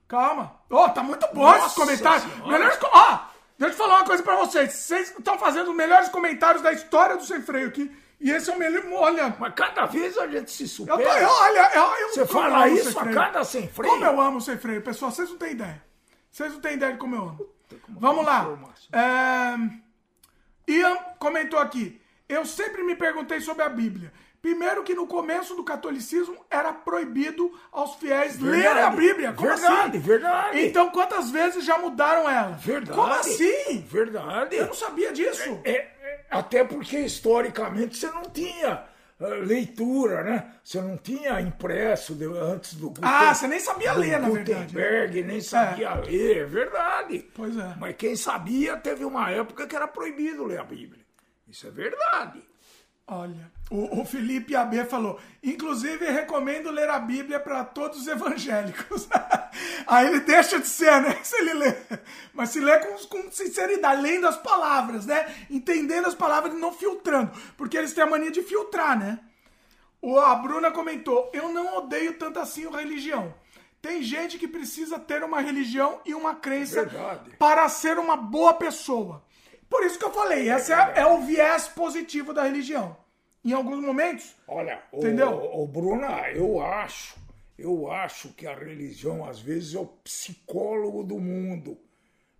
Calma. 0.06 0.60
Ó, 0.70 0.90
tá 0.90 1.02
muito 1.02 1.26
bom 1.34 1.44
Nossa 1.44 1.68
esses 1.68 1.74
comentários. 1.74 2.24
Senhora. 2.24 2.52
Melhores. 2.52 2.78
Ó, 2.84 3.20
deixa 3.58 3.74
eu 3.74 3.78
falar 3.78 4.00
uma 4.00 4.06
coisa 4.06 4.22
pra 4.24 4.36
vocês. 4.36 4.74
Vocês 4.74 5.10
estão 5.18 5.40
fazendo 5.40 5.70
os 5.70 5.76
melhores 5.76 6.10
comentários 6.10 6.62
da 6.62 6.74
história 6.74 7.16
do 7.16 7.24
Sem 7.24 7.42
Freio 7.42 7.70
aqui. 7.70 7.90
E 8.20 8.30
esse 8.30 8.50
é 8.50 8.54
o 8.54 8.60
melhor. 8.60 8.84
Olha. 8.92 9.34
Mas 9.40 9.54
cada 9.56 9.86
vez 9.86 10.18
a 10.18 10.28
gente 10.28 10.52
se 10.52 10.64
Eu 10.64 10.68
supera. 10.68 10.98
tô, 11.02 11.18
eu, 11.18 11.30
olha, 11.30 11.72
eu, 11.76 11.82
eu, 11.82 12.10
Você 12.10 12.26
fala 12.26 12.68
isso 12.68 13.00
a 13.00 13.06
cada 13.06 13.46
sem 13.46 13.70
freio. 13.70 13.90
Como 13.90 14.04
eu 14.04 14.20
amo 14.20 14.40
o 14.40 14.42
Sem 14.42 14.58
Freio, 14.58 14.82
pessoal. 14.82 15.12
Vocês 15.12 15.30
não 15.30 15.38
têm 15.38 15.54
ideia. 15.54 15.82
Vocês 16.30 16.52
não 16.52 16.60
têm 16.60 16.74
ideia 16.74 16.92
de 16.92 16.98
como 17.00 17.16
eu 17.16 17.22
amo. 17.22 17.50
como 17.84 18.00
Vamos 18.02 18.26
lá. 18.26 18.48
É... 18.92 20.72
Ian 20.74 20.98
comentou 21.18 21.58
aqui. 21.58 22.02
Eu 22.28 22.46
sempre 22.46 22.84
me 22.84 22.98
perguntei 22.98 23.40
sobre 23.40 23.64
a 23.64 23.70
Bíblia. 23.70 24.12
Primeiro 24.42 24.84
que 24.84 24.96
no 24.96 25.06
começo 25.06 25.54
do 25.56 25.64
catolicismo 25.64 26.36
era 26.50 26.74
proibido 26.74 27.52
aos 27.72 27.96
fiéis 27.96 28.38
Verdade. 28.38 28.64
lerem 28.64 28.84
a 28.84 28.90
Bíblia. 28.90 29.34
Como 29.34 29.48
Verdade, 29.50 29.98
assim? 29.98 30.00
verdade. 30.00 30.66
Então 30.66 30.90
quantas 30.90 31.30
vezes 31.30 31.64
já 31.64 31.78
mudaram 31.78 32.28
ela? 32.30 32.52
Verdade. 32.54 32.98
Como 32.98 33.14
assim? 33.14 33.82
Verdade. 33.88 34.56
Eu 34.56 34.66
não 34.68 34.74
sabia 34.74 35.12
disso. 35.14 35.60
É, 35.64 35.72
é, 35.72 36.26
até 36.32 36.64
porque 36.64 36.98
historicamente 37.00 37.98
você 37.98 38.08
não 38.08 38.24
tinha 38.24 38.84
ah, 39.20 39.26
leitura, 39.44 40.24
né? 40.24 40.56
Você 40.64 40.82
não 40.82 40.98
tinha 40.98 41.40
impresso 41.40 42.16
de- 42.16 42.26
antes 42.26 42.74
do 42.74 42.88
Guten- 42.90 43.02
Ah, 43.06 43.36
você 43.36 43.48
nem 43.48 43.60
sabia 43.60 43.94
ler, 43.94 44.20
na 44.20 44.28
verdade. 44.28 44.54
né? 44.54 44.62
Gutenberg, 44.66 45.24
nem 45.24 45.42
sabia 45.42 45.94
ler, 45.94 46.38
é 46.38 46.46
verdade. 46.46 47.30
Pois 47.36 47.56
é. 47.56 47.76
Mas 47.80 47.96
quem 47.96 48.16
sabia, 48.16 48.76
teve 48.78 49.06
uma 49.06 49.30
época 49.30 49.68
que 49.68 49.76
era 49.76 49.88
proibido 49.88 50.46
ler 50.46 50.60
a 50.60 50.64
Bíblia. 50.64 51.06
Isso 51.48 51.68
é 51.68 51.70
verdade. 51.70 52.42
Olha, 53.08 53.52
o, 53.70 54.02
o 54.02 54.06
Felipe 54.06 54.56
AB 54.56 54.86
falou, 54.86 55.20
inclusive 55.44 56.10
recomendo 56.10 56.72
ler 56.72 56.90
a 56.90 57.00
Bíblia 57.00 57.40
para 57.40 57.64
todos 57.66 58.02
os 58.02 58.08
evangélicos. 58.08 59.08
Aí 59.86 60.08
ele 60.08 60.22
deixa 60.22 60.60
de 60.60 60.68
ser, 60.68 61.02
né? 61.02 61.18
Se 61.24 61.36
ele 61.38 61.54
lê. 61.54 61.76
Mas 62.34 62.50
se 62.50 62.60
lê 62.60 62.78
com, 62.80 62.96
com 63.08 63.32
sinceridade, 63.32 64.02
lendo 64.02 64.28
as 64.28 64.38
palavras, 64.38 65.06
né? 65.06 65.34
Entendendo 65.50 66.08
as 66.08 66.16
palavras 66.16 66.54
e 66.54 66.58
não 66.58 66.72
filtrando. 66.72 67.32
Porque 67.58 67.78
eles 67.78 67.94
têm 67.94 68.04
a 68.04 68.08
mania 68.08 68.32
de 68.32 68.42
filtrar, 68.42 68.98
né? 68.98 69.20
O, 70.02 70.20
a 70.20 70.34
Bruna 70.36 70.72
comentou, 70.72 71.30
eu 71.34 71.50
não 71.50 71.78
odeio 71.78 72.18
tanto 72.18 72.40
assim 72.40 72.66
a 72.66 72.78
religião. 72.78 73.34
Tem 73.82 74.02
gente 74.02 74.38
que 74.38 74.48
precisa 74.48 75.00
ter 75.00 75.24
uma 75.24 75.42
religião 75.42 76.00
e 76.06 76.14
uma 76.14 76.36
crença 76.36 76.84
Verdade. 76.84 77.32
para 77.38 77.68
ser 77.68 77.98
uma 77.98 78.16
boa 78.16 78.54
pessoa. 78.54 79.24
Por 79.72 79.84
isso 79.86 79.98
que 79.98 80.06
eu 80.06 80.12
falei, 80.12 80.52
esse 80.52 80.72
é, 80.74 80.94
é 80.98 81.06
o 81.08 81.22
viés 81.22 81.68
positivo 81.70 82.34
da 82.34 82.44
religião. 82.44 82.96
Em 83.44 83.54
alguns 83.54 83.80
momentos, 83.80 84.36
Olha, 84.48 84.84
o, 84.92 84.98
Entendeu? 85.00 85.30
o 85.32 85.66
Bruna, 85.66 86.30
eu 86.30 86.62
acho, 86.62 87.16
eu 87.58 87.90
acho 87.92 88.30
que 88.34 88.46
a 88.46 88.54
religião 88.54 89.28
às 89.28 89.40
vezes 89.40 89.74
é 89.74 89.80
o 89.80 89.86
psicólogo 89.86 91.04
do 91.04 91.18
mundo. 91.18 91.78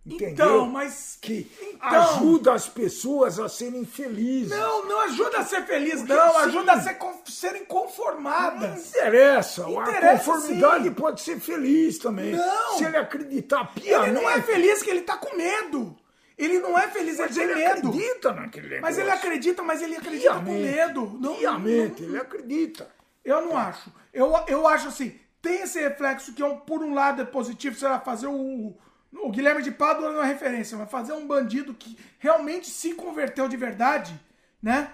Entendeu? 0.04 0.30
Então, 0.32 0.66
mas- 0.66 1.16
que 1.22 1.48
então- 1.60 1.88
ajuda 1.88 2.52
as 2.54 2.68
pessoas 2.68 3.38
a 3.38 3.48
serem 3.48 3.84
felizes. 3.84 4.50
não, 4.50 4.84
não 4.84 5.00
ajuda 5.02 5.38
a 5.38 5.44
ser 5.44 5.64
feliz, 5.64 6.00
Porque 6.00 6.12
não. 6.12 6.32
sim. 6.32 6.38
Ajuda 6.38 6.72
a 6.72 6.80
ser, 6.82 6.98
serem 7.26 7.60
Não 7.60 7.66
conformadas. 7.68 8.90
interessa. 8.90 9.62
Interessa, 9.70 10.08
a 10.22 10.24
conformidade 10.24 10.84
sim. 10.88 10.94
pode 10.94 11.20
ser 11.20 11.38
feliz 11.40 11.98
também. 11.98 12.32
Não. 12.32 12.78
Se 12.78 12.84
ele 12.84 12.96
acreditar 12.96 13.72
piamente. 13.72 14.10
Ele 14.10 14.20
não 14.20 14.28
é 14.28 14.42
feliz 14.42 14.82
que 14.82 14.90
ele 14.90 15.02
tá 15.02 15.16
com 15.16 15.36
medo. 15.36 15.96
Ele 16.44 16.58
não 16.60 16.78
é 16.78 16.88
feliz, 16.88 17.18
ele 17.18 17.28
Mas 17.28 17.34
tem 17.36 17.44
ele 17.44 17.54
medo. 17.54 17.88
acredita 17.88 18.32
naquele 18.32 18.68
negócio. 18.68 18.82
Mas 18.82 18.98
ele 18.98 19.10
acredita, 19.10 19.62
mas 19.62 19.82
ele 19.82 19.96
acredita 19.96 20.34
com 20.34 20.40
medo. 20.52 21.18
Não, 21.20 21.36
Piamente, 21.36 22.02
ele 22.02 22.16
acredita. 22.18 22.90
Eu 23.24 23.42
não 23.42 23.56
acho. 23.56 23.90
Eu, 24.12 24.32
eu 24.48 24.66
acho 24.66 24.88
assim, 24.88 25.18
tem 25.40 25.62
esse 25.62 25.80
reflexo 25.80 26.32
que, 26.34 26.42
é 26.42 26.46
um, 26.46 26.56
por 26.58 26.82
um 26.82 26.92
lado, 26.94 27.22
é 27.22 27.24
positivo, 27.24 27.76
sei 27.78 27.88
lá, 27.88 28.00
fazer 28.00 28.26
o. 28.26 28.76
O 29.14 29.30
Guilherme 29.30 29.62
de 29.62 29.70
Pádua 29.70 30.10
não 30.10 30.22
é 30.22 30.26
referência, 30.26 30.76
mas 30.78 30.90
fazer 30.90 31.12
um 31.12 31.26
bandido 31.26 31.74
que 31.74 31.98
realmente 32.18 32.66
se 32.70 32.94
converteu 32.94 33.46
de 33.46 33.56
verdade, 33.58 34.18
né? 34.62 34.90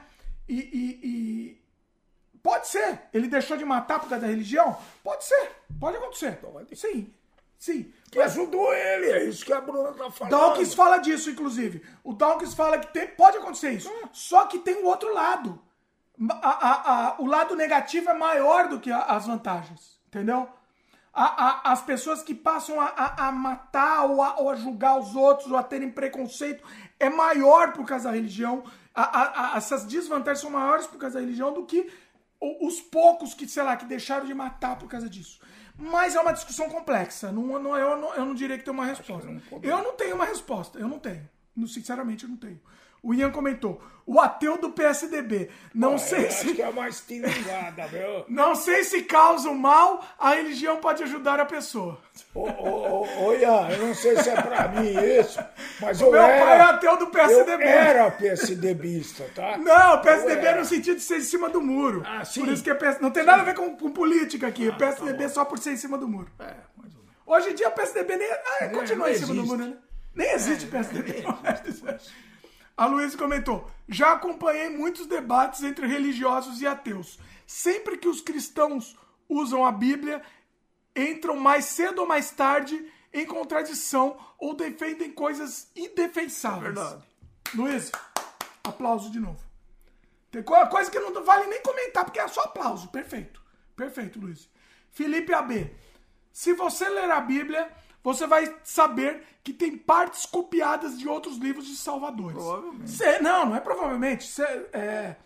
E. 0.48 0.56
e- 0.56 1.00
e- 1.06 1.58
Pode 2.42 2.68
ser. 2.68 3.00
Ele 3.12 3.26
deixou 3.28 3.56
de 3.56 3.64
matar 3.64 3.98
por 4.00 4.08
causa 4.08 4.24
da 4.24 4.30
religião? 4.30 4.76
Pode 5.04 5.24
ser. 5.24 5.50
Pode 5.78 5.96
acontecer. 5.98 6.38
Sim. 6.74 7.12
Sim. 7.58 7.92
Que 8.10 8.20
ajudou 8.20 8.72
ele, 8.72 9.06
é 9.10 9.24
isso 9.24 9.44
que 9.44 9.52
a 9.52 9.60
Bruna 9.60 9.92
tá 9.92 10.10
falando. 10.10 10.30
Dawkins 10.30 10.72
fala 10.74 10.98
disso, 10.98 11.28
inclusive. 11.30 11.82
O 12.04 12.14
Dawkins 12.14 12.54
fala 12.54 12.78
que 12.78 12.92
tem- 12.92 13.08
pode 13.08 13.36
acontecer 13.36 13.72
isso. 13.72 13.90
Só 14.12 14.46
que 14.46 14.58
tem 14.60 14.76
o 14.82 14.86
outro 14.86 15.12
lado. 15.12 15.60
A- 16.30 16.34
a- 16.48 16.92
a- 17.08 17.16
o 17.18 17.26
lado 17.26 17.54
negativo 17.54 18.08
é 18.10 18.14
maior 18.14 18.68
do 18.68 18.80
que 18.80 18.90
as 18.90 19.26
vantagens. 19.26 19.98
Entendeu? 20.06 20.48
As 21.12 21.82
pessoas 21.82 22.22
que 22.22 22.32
passam 22.34 22.80
a, 22.80 23.32
matar 23.32 24.04
ou 24.04 24.22
a, 24.22 24.36
ou 24.38 24.50
a 24.50 24.54
julgar 24.54 24.98
os 24.98 25.16
outros 25.16 25.50
ou 25.50 25.56
a 25.58 25.62
terem 25.64 25.90
preconceito 25.90 26.62
é 26.98 27.10
maior 27.10 27.72
por 27.72 27.84
causa 27.84 28.04
da 28.08 28.14
religião. 28.14 28.62
A- 28.94 29.02
a- 29.20 29.54
a- 29.54 29.56
essas 29.56 29.84
desvantagens 29.84 30.40
são 30.40 30.50
maiores 30.50 30.86
por 30.86 30.96
causa 30.98 31.14
da 31.16 31.20
religião 31.20 31.52
do 31.52 31.66
que 31.66 31.90
os 32.40 32.80
poucos 32.80 33.34
que, 33.34 33.48
sei 33.48 33.64
lá, 33.64 33.76
que 33.76 33.84
deixaram 33.84 34.26
de 34.26 34.34
matar 34.34 34.78
por 34.78 34.88
causa 34.88 35.08
disso. 35.08 35.40
Mas 35.78 36.14
é 36.16 36.20
uma 36.20 36.32
discussão 36.32 36.68
complexa. 36.68 37.30
Não, 37.30 37.58
não- 37.62 37.76
eu, 37.76 37.96
não, 37.96 38.14
eu 38.14 38.24
não 38.24 38.34
diria 38.34 38.58
que 38.58 38.64
tem 38.64 38.74
uma 38.74 38.84
resposta. 38.84 39.28
Eu 39.62 39.78
não 39.82 39.92
tenho 39.94 40.14
uma 40.16 40.24
resposta. 40.24 40.78
Eu 40.78 40.88
não 40.88 40.98
tenho. 40.98 41.28
Sinceramente, 41.66 42.24
eu 42.24 42.30
não 42.30 42.36
tenho. 42.36 42.60
O 43.02 43.14
Ian 43.14 43.30
comentou. 43.30 43.80
O 44.10 44.18
ateu 44.18 44.56
do 44.56 44.70
PSDB. 44.70 45.50
Não 45.74 45.94
É, 45.94 45.98
sei 45.98 46.26
acho 46.28 46.38
se. 46.48 46.54
que 46.54 46.62
é 46.62 46.72
mais 46.72 46.98
tingada, 47.00 47.86
viu? 47.92 48.24
Não 48.26 48.54
sei 48.54 48.82
se 48.82 49.02
causa 49.02 49.50
o 49.50 49.54
mal, 49.54 50.02
a 50.18 50.30
religião 50.34 50.78
pode 50.78 51.02
ajudar 51.02 51.38
a 51.38 51.44
pessoa. 51.44 51.98
Ô, 52.34 52.40
ô, 52.48 53.06
ô, 53.26 53.34
Ian, 53.34 53.68
eu 53.70 53.86
não 53.88 53.94
sei 53.94 54.16
se 54.16 54.30
é 54.30 54.40
pra 54.40 54.68
mim 54.68 54.94
isso, 55.20 55.38
mas 55.78 56.00
eu 56.00 56.10
Meu 56.10 56.22
pai 56.22 56.30
é 56.38 56.40
era... 56.54 56.68
ateu 56.70 56.96
do 56.96 57.04
Eu 57.04 57.10
PSDB. 57.10 57.64
era 57.64 58.10
PSDBista, 58.10 59.24
tá? 59.34 59.58
Não, 59.58 60.00
PSDB 60.00 60.42
Eu 60.42 60.48
era. 60.48 60.58
no 60.60 60.64
sentido 60.64 60.96
de 60.96 61.02
ser 61.02 61.18
em 61.18 61.22
cima 61.22 61.50
do 61.50 61.60
muro. 61.60 62.02
Ah, 62.06 62.24
sim. 62.24 62.40
Por 62.40 62.48
isso 62.48 62.64
que 62.64 62.70
é 62.70 62.74
PS... 62.74 63.00
Não 63.00 63.10
tem 63.10 63.24
nada 63.24 63.42
a 63.42 63.44
ver 63.44 63.54
com, 63.54 63.76
com 63.76 63.90
política 63.90 64.46
aqui. 64.46 64.72
PSDB 64.72 65.24
é 65.24 65.28
só 65.28 65.44
por 65.44 65.58
ser 65.58 65.72
em 65.72 65.76
cima 65.76 65.98
do 65.98 66.08
muro. 66.08 66.30
É, 66.38 66.44
mais 66.78 66.94
ou 66.94 67.02
menos. 67.02 67.14
Hoje 67.26 67.50
em 67.50 67.54
dia 67.54 67.68
o 67.68 67.72
PSDB 67.72 68.16
nem. 68.16 68.30
Ah, 68.32 68.68
continua 68.72 69.06
não 69.08 69.14
em 69.14 69.18
cima 69.18 69.34
do 69.34 69.40
existe. 69.40 69.46
muro, 69.56 69.66
né? 69.66 69.76
Nem 70.14 70.30
existe 70.32 70.66
PSDB. 70.66 71.24
A 72.78 72.86
Luísa 72.86 73.18
comentou: 73.18 73.68
já 73.88 74.12
acompanhei 74.12 74.70
muitos 74.70 75.06
debates 75.06 75.64
entre 75.64 75.86
religiosos 75.86 76.60
e 76.62 76.66
ateus. 76.66 77.18
Sempre 77.46 77.98
que 77.98 78.08
os 78.08 78.20
cristãos 78.20 78.96
usam 79.28 79.66
a 79.66 79.72
Bíblia, 79.72 80.22
entram 80.94 81.36
mais 81.36 81.64
cedo 81.64 82.02
ou 82.02 82.06
mais 82.06 82.30
tarde 82.30 82.90
em 83.12 83.26
contradição 83.26 84.16
ou 84.38 84.54
defendem 84.54 85.10
coisas 85.10 85.70
indefensáveis. 85.74 86.74
Verdade. 86.74 87.02
Luiz, 87.54 87.90
aplauso 88.62 89.10
de 89.10 89.18
novo. 89.18 89.42
Tem 90.30 90.42
co- 90.42 90.66
coisa 90.68 90.90
que 90.90 91.00
não 91.00 91.24
vale 91.24 91.46
nem 91.48 91.62
comentar, 91.62 92.04
porque 92.04 92.20
é 92.20 92.28
só 92.28 92.42
aplauso. 92.42 92.88
Perfeito. 92.88 93.42
Perfeito, 93.74 94.20
Luiz. 94.20 94.48
Felipe 94.90 95.32
AB. 95.32 95.74
Se 96.32 96.52
você 96.52 96.88
ler 96.88 97.10
a 97.10 97.20
Bíblia, 97.20 97.70
você 98.02 98.26
vai 98.26 98.54
saber 98.64 99.24
que 99.42 99.52
tem 99.52 99.76
partes 99.76 100.26
copiadas 100.26 100.98
de 100.98 101.08
outros 101.08 101.36
livros 101.36 101.66
de 101.66 101.76
Salvadores. 101.76 102.36
Provavelmente. 102.36 102.90
Cê- 102.90 103.18
não, 103.20 103.46
não 103.46 103.56
é 103.56 103.60
provavelmente. 103.60 104.26
Cê- 104.26 104.68
é, 104.72 105.16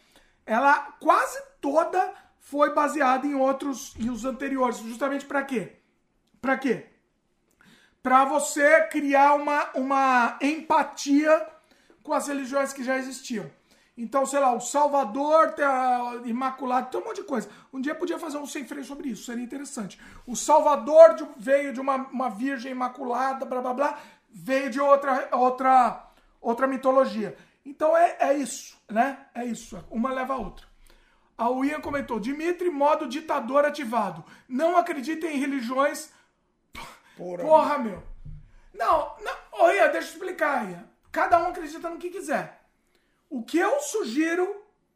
ela 0.46 0.80
quase 1.00 1.40
toda 1.60 2.12
foi 2.40 2.74
baseada 2.74 3.26
em 3.26 3.34
outros, 3.34 3.94
em 3.98 4.10
os 4.10 4.24
anteriores. 4.24 4.78
Justamente 4.78 5.24
para 5.24 5.42
quê? 5.42 5.76
Para 6.40 6.56
quê? 6.58 6.86
Para 8.02 8.24
você 8.24 8.82
criar 8.88 9.34
uma, 9.34 9.70
uma 9.74 10.38
empatia 10.42 11.48
com 12.02 12.12
as 12.12 12.26
religiões 12.26 12.72
que 12.72 12.82
já 12.82 12.98
existiam. 12.98 13.48
Então, 14.02 14.26
sei 14.26 14.40
lá, 14.40 14.52
o 14.52 14.60
Salvador, 14.60 15.52
tem 15.52 15.64
a 15.64 16.20
Imaculado, 16.24 16.90
tem 16.90 17.00
um 17.00 17.04
monte 17.04 17.20
de 17.20 17.22
coisa. 17.22 17.48
Um 17.72 17.80
dia 17.80 17.94
podia 17.94 18.18
fazer 18.18 18.36
um 18.36 18.46
sem 18.46 18.64
freio 18.66 18.84
sobre 18.84 19.10
isso, 19.10 19.24
seria 19.26 19.44
interessante. 19.44 19.96
O 20.26 20.34
Salvador 20.34 21.14
de- 21.14 21.26
veio 21.36 21.72
de 21.72 21.80
uma, 21.80 21.96
uma 22.08 22.28
virgem 22.28 22.72
imaculada, 22.72 23.44
blá 23.46 23.60
blá 23.60 23.72
blá, 23.72 23.98
veio 24.28 24.68
de 24.70 24.80
outra, 24.80 25.28
outra, 25.32 26.04
outra 26.40 26.66
mitologia. 26.66 27.36
Então 27.64 27.96
é, 27.96 28.16
é 28.18 28.34
isso, 28.34 28.76
né? 28.90 29.18
É 29.32 29.44
isso. 29.44 29.78
Uma 29.88 30.10
leva 30.12 30.34
a 30.34 30.36
outra. 30.36 30.66
A 31.38 31.48
Ian 31.64 31.80
comentou: 31.80 32.18
Dimitri, 32.18 32.70
modo 32.70 33.06
ditador 33.06 33.64
ativado. 33.64 34.24
Não 34.48 34.76
acredita 34.76 35.26
em 35.28 35.38
religiões 35.38 36.10
Porra. 37.16 37.42
Porra, 37.44 37.78
meu. 37.78 38.02
Não, 38.74 39.14
não. 39.20 39.64
Ô, 39.64 39.70
Ian, 39.70 39.90
deixa 39.92 40.08
eu 40.08 40.12
explicar, 40.14 40.68
Ian. 40.68 40.84
Cada 41.12 41.38
um 41.40 41.48
acredita 41.50 41.88
no 41.88 41.98
que 41.98 42.10
quiser. 42.10 42.61
O 43.32 43.42
que 43.42 43.58
eu 43.58 43.80
sugiro, 43.80 44.44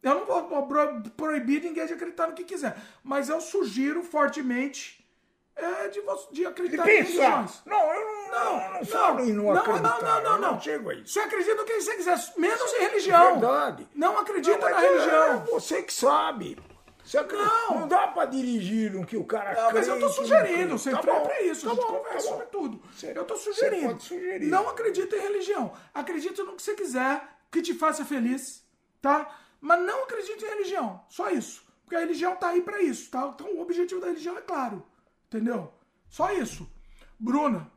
eu 0.02 0.14
não 0.14 0.24
vou 0.26 0.46
vou 0.48 0.66
pro- 0.66 1.02
proibir 1.16 1.62
ninguém 1.62 1.86
de 1.86 1.94
acreditar 1.94 2.26
no 2.26 2.34
que 2.34 2.44
quiser, 2.44 2.76
mas 3.02 3.28
eu 3.30 3.40
sugiro 3.40 4.02
fortemente 4.02 5.02
é, 5.56 5.88
de, 5.88 6.02
de 6.32 6.44
acreditar 6.44 6.82
em 6.82 6.86
pensar. 6.86 7.12
religiões. 7.12 7.62
Não, 7.64 7.92
eu 7.94 8.04
não, 8.04 8.30
não, 8.30 8.72
não 8.74 8.84
falo 8.84 9.20
em 9.20 9.32
não, 9.32 9.44
não, 9.44 9.56
acreditar. 9.58 10.02
não, 10.02 10.22
não, 10.22 10.32
eu 10.32 10.38
não. 10.52 10.60
chego 10.60 10.90
a 10.90 10.94
isso. 10.94 11.14
Você 11.14 11.20
acredita 11.20 11.54
no 11.54 11.64
que 11.64 11.80
você 11.80 11.96
quiser, 11.96 12.18
menos 12.36 12.72
em 12.74 12.80
religião. 12.80 13.40
Verdade. 13.40 13.88
Não 13.94 14.18
acredita 14.18 14.58
Não, 14.58 14.70
na 14.70 14.84
é 14.84 14.88
religião. 14.88 15.44
você 15.46 15.82
que 15.82 15.94
sabe. 15.94 16.58
Você 17.02 17.16
acredita- 17.18 17.50
Não. 17.70 17.80
não. 17.80 17.88
dá 17.88 18.08
pra 18.08 18.26
dirigir 18.26 18.92
no 18.92 19.06
que 19.06 19.16
o 19.16 19.24
cara 19.24 19.54
Não, 19.54 19.72
mas 19.72 19.86
eu 19.88 19.94
tô 19.94 20.00
crê, 20.00 20.06
não 20.08 20.12
sugerindo, 20.12 20.68
crê. 20.70 20.78
sempre 20.78 21.06
Tá 21.06 21.12
é 21.12 21.18
bom, 21.20 21.24
pra 21.26 21.42
isso, 21.42 21.68
tá 21.68 21.74
bom, 21.74 21.82
conversa 21.84 22.12
tá 22.14 22.20
sobre 22.20 22.46
tudo. 22.46 22.82
Você- 22.92 23.12
eu 23.16 23.24
tô 23.24 23.34
você 23.36 23.52
sugerindo. 23.54 23.86
pode 23.86 24.02
sugerir. 24.02 24.46
Não 24.46 24.68
acredita 24.68 25.16
em 25.16 25.20
religião. 25.20 25.72
Acredita 25.94 26.42
no 26.44 26.54
que 26.56 26.62
você 26.62 26.74
quiser, 26.74 27.22
que 27.50 27.62
te 27.62 27.74
faça 27.74 28.04
feliz, 28.04 28.66
tá? 29.00 29.38
Mas 29.60 29.80
não 29.82 30.04
acredita 30.04 30.44
em 30.44 30.48
religião. 30.48 31.04
Só 31.08 31.30
isso. 31.30 31.64
Porque 31.84 31.96
a 31.96 32.00
religião 32.00 32.36
tá 32.36 32.48
aí 32.48 32.62
pra 32.62 32.82
isso, 32.82 33.10
tá? 33.10 33.30
Então 33.34 33.54
o 33.54 33.60
objetivo 33.60 34.00
da 34.00 34.08
religião 34.08 34.36
é 34.36 34.42
claro. 34.42 34.84
Entendeu? 35.26 35.72
Só 36.08 36.32
isso. 36.32 36.68
Bruna, 37.18 37.70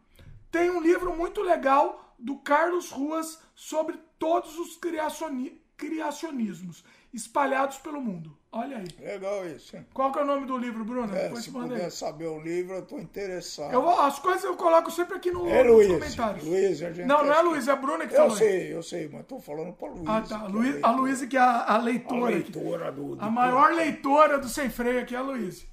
tem 0.51 0.69
um 0.69 0.81
livro 0.81 1.15
muito 1.15 1.41
legal 1.41 2.15
do 2.17 2.37
Carlos 2.39 2.89
Ruas 2.91 3.39
sobre 3.55 3.97
todos 4.17 4.57
os 4.57 4.75
criacioni- 4.77 5.61
criacionismos 5.77 6.83
espalhados 7.13 7.77
pelo 7.77 8.01
mundo. 8.01 8.37
Olha 8.51 8.77
aí. 8.77 8.87
Legal 9.05 9.45
isso, 9.47 9.77
hein? 9.77 9.85
Qual 9.93 10.11
que 10.11 10.17
é 10.17 10.23
o 10.23 10.25
nome 10.25 10.47
do 10.47 10.57
livro, 10.57 10.83
Bruna? 10.83 11.15
É, 11.15 11.23
Depois 11.25 11.43
se 11.43 11.51
manda 11.51 11.65
aí. 11.75 11.79
puder 11.81 11.91
saber 11.91 12.25
o 12.25 12.39
livro, 12.41 12.73
eu 12.73 12.81
tô 12.83 12.97
interessado. 12.97 13.71
Eu 13.71 13.81
vou- 13.83 14.01
as 14.01 14.17
coisas 14.17 14.43
eu 14.43 14.55
coloco 14.55 14.89
sempre 14.89 15.17
aqui 15.17 15.29
no, 15.29 15.47
É 15.47 15.63
nos 15.63 15.71
Luiz. 15.73 15.87
comentários. 15.91 16.43
Luiz, 16.43 16.81
a 16.81 16.91
gente 16.91 17.05
não, 17.05 17.23
não 17.23 17.31
é 17.33 17.41
Luiz, 17.43 17.67
é 17.67 17.71
a 17.71 17.75
Bruna 17.75 18.07
que 18.07 18.13
Eu 18.13 18.17
falou. 18.17 18.35
sei, 18.35 18.73
eu 18.73 18.81
sei, 18.81 19.07
mas 19.07 19.23
tô 19.27 19.39
falando 19.39 19.73
pra 19.73 19.89
Luiz. 19.89 20.07
Ah, 20.07 20.21
tá. 20.27 20.41
A 20.41 20.45
é 20.45 20.47
Luiz, 20.47 20.69
a 20.69 20.71
leitor. 20.73 20.95
Luiz 20.95 21.25
que 21.25 21.37
é 21.37 21.39
a, 21.39 21.45
a 21.45 21.75
A 21.75 21.77
leitora. 21.77 22.37
aqui. 22.37 22.51
leitora 22.51 22.91
do... 22.91 23.15
do 23.17 23.23
A 23.23 23.29
maior 23.29 23.71
leitora 23.71 24.39
do 24.39 24.49
Sem 24.49 24.67
Freio 24.67 24.99
aqui 25.01 25.13
é 25.13 25.19
a 25.19 25.21
Luiz. 25.21 25.67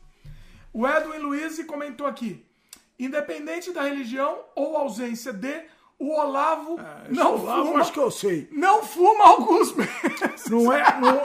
O 0.70 0.86
Edwin 0.86 1.18
Luiz 1.18 1.64
comentou 1.64 2.06
aqui. 2.06 2.44
Independente 2.98 3.72
da 3.72 3.84
religião 3.84 4.38
ou 4.54 4.76
ausência 4.76 5.32
de, 5.32 5.62
o 5.98 6.12
Olavo 6.20 6.78
não 7.08 7.38
Não, 7.38 7.64
fuma. 7.64 7.80
acho 7.80 7.92
que 7.92 7.98
eu 8.00 8.10
sei. 8.10 8.48
Não 8.52 8.82
fuma 8.82 9.24
alguns 9.28 9.72
meses. 9.74 10.46
Não 10.50 10.72
é, 10.72 10.82
não, 11.00 11.22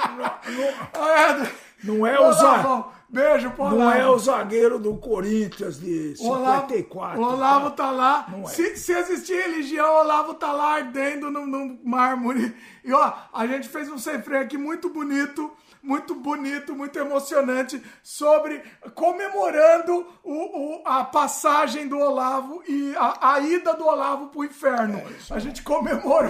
não, 0.56 1.30
Edwin. 1.30 1.51
não 1.83 2.08
é 2.08 2.19
o 2.19 2.32
za- 2.33 2.43
Olavão, 2.53 2.91
Beijo 3.09 3.51
pro 3.51 3.66
não 3.72 3.91
é 3.91 3.98
Olavo. 3.98 4.14
o 4.14 4.19
zagueiro 4.19 4.80
do 4.80 4.95
Corinthians 4.95 5.77
de 5.82 6.14
O 6.22 6.30
Olavo, 6.30 6.61
54. 6.69 7.19
o 7.19 7.24
Olavo 7.25 7.69
tá? 7.72 7.83
tá 7.83 7.91
lá. 7.91 8.25
Não 8.30 8.43
é. 8.43 8.48
Se, 8.48 8.77
se 8.77 8.93
existir 8.93 9.33
religião, 9.33 9.85
o 9.95 10.00
Olavo 10.00 10.33
tá 10.35 10.53
lá 10.53 10.75
ardendo 10.75 11.30
no, 11.30 11.45
no 11.45 11.77
mármore. 11.83 12.56
E 12.85 12.93
ó, 12.93 13.11
a 13.33 13.45
gente 13.45 13.67
fez 13.67 13.90
um 13.91 13.98
sem 13.98 14.22
freio 14.22 14.41
aqui 14.41 14.58
muito 14.58 14.90
bonito, 14.90 15.51
muito 15.84 16.14
bonito, 16.16 16.76
muito 16.76 16.98
emocionante, 17.00 17.82
sobre 18.03 18.60
comemorando 18.93 20.06
o, 20.24 20.80
o- 20.80 20.82
a 20.85 21.03
passagem 21.03 21.88
do 21.88 21.98
Olavo 21.98 22.61
e 22.68 22.95
a, 22.95 23.34
a 23.34 23.40
ida 23.40 23.74
do 23.74 23.85
Olavo 23.85 24.27
pro 24.27 24.43
inferno. 24.43 25.01
a 25.30 25.40
gente 25.40 25.64
comemorou. 25.64 26.30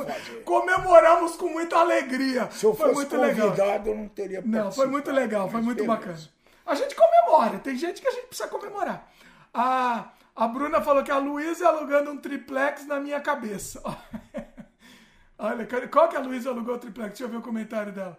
Comemoramos 0.44 1.36
com 1.36 1.48
muita 1.48 1.78
alegria. 1.78 2.48
Se 2.50 2.64
eu 2.64 2.74
fosse 2.74 2.94
muito 2.94 3.16
legal. 3.16 3.48
convidado, 3.50 3.88
eu 3.90 3.96
não 3.96 4.08
teria 4.08 4.42
Não, 4.44 4.72
foi 4.72 4.86
muito 4.86 5.10
legal, 5.10 5.48
foi 5.50 5.60
muito 5.60 5.84
beleza. 5.84 5.96
bacana. 5.96 6.18
A 6.66 6.74
gente 6.74 6.94
comemora, 6.94 7.58
tem 7.58 7.76
gente 7.76 8.00
que 8.00 8.08
a 8.08 8.12
gente 8.12 8.26
precisa 8.28 8.48
comemorar. 8.48 9.08
A, 9.52 10.10
a 10.36 10.46
Bruna 10.48 10.80
falou 10.80 11.02
que 11.02 11.10
a 11.10 11.18
Luísa 11.18 11.68
alugando 11.68 12.10
um 12.12 12.16
triplex 12.16 12.86
na 12.86 13.00
minha 13.00 13.20
cabeça. 13.20 13.82
Olha, 15.38 15.66
qual 15.90 16.08
que 16.08 16.16
a 16.16 16.20
Luísa 16.20 16.50
alugou 16.50 16.74
o 16.74 16.78
triplex? 16.78 17.10
Deixa 17.10 17.24
eu 17.24 17.28
ver 17.28 17.38
o 17.38 17.42
comentário 17.42 17.92
dela. 17.92 18.18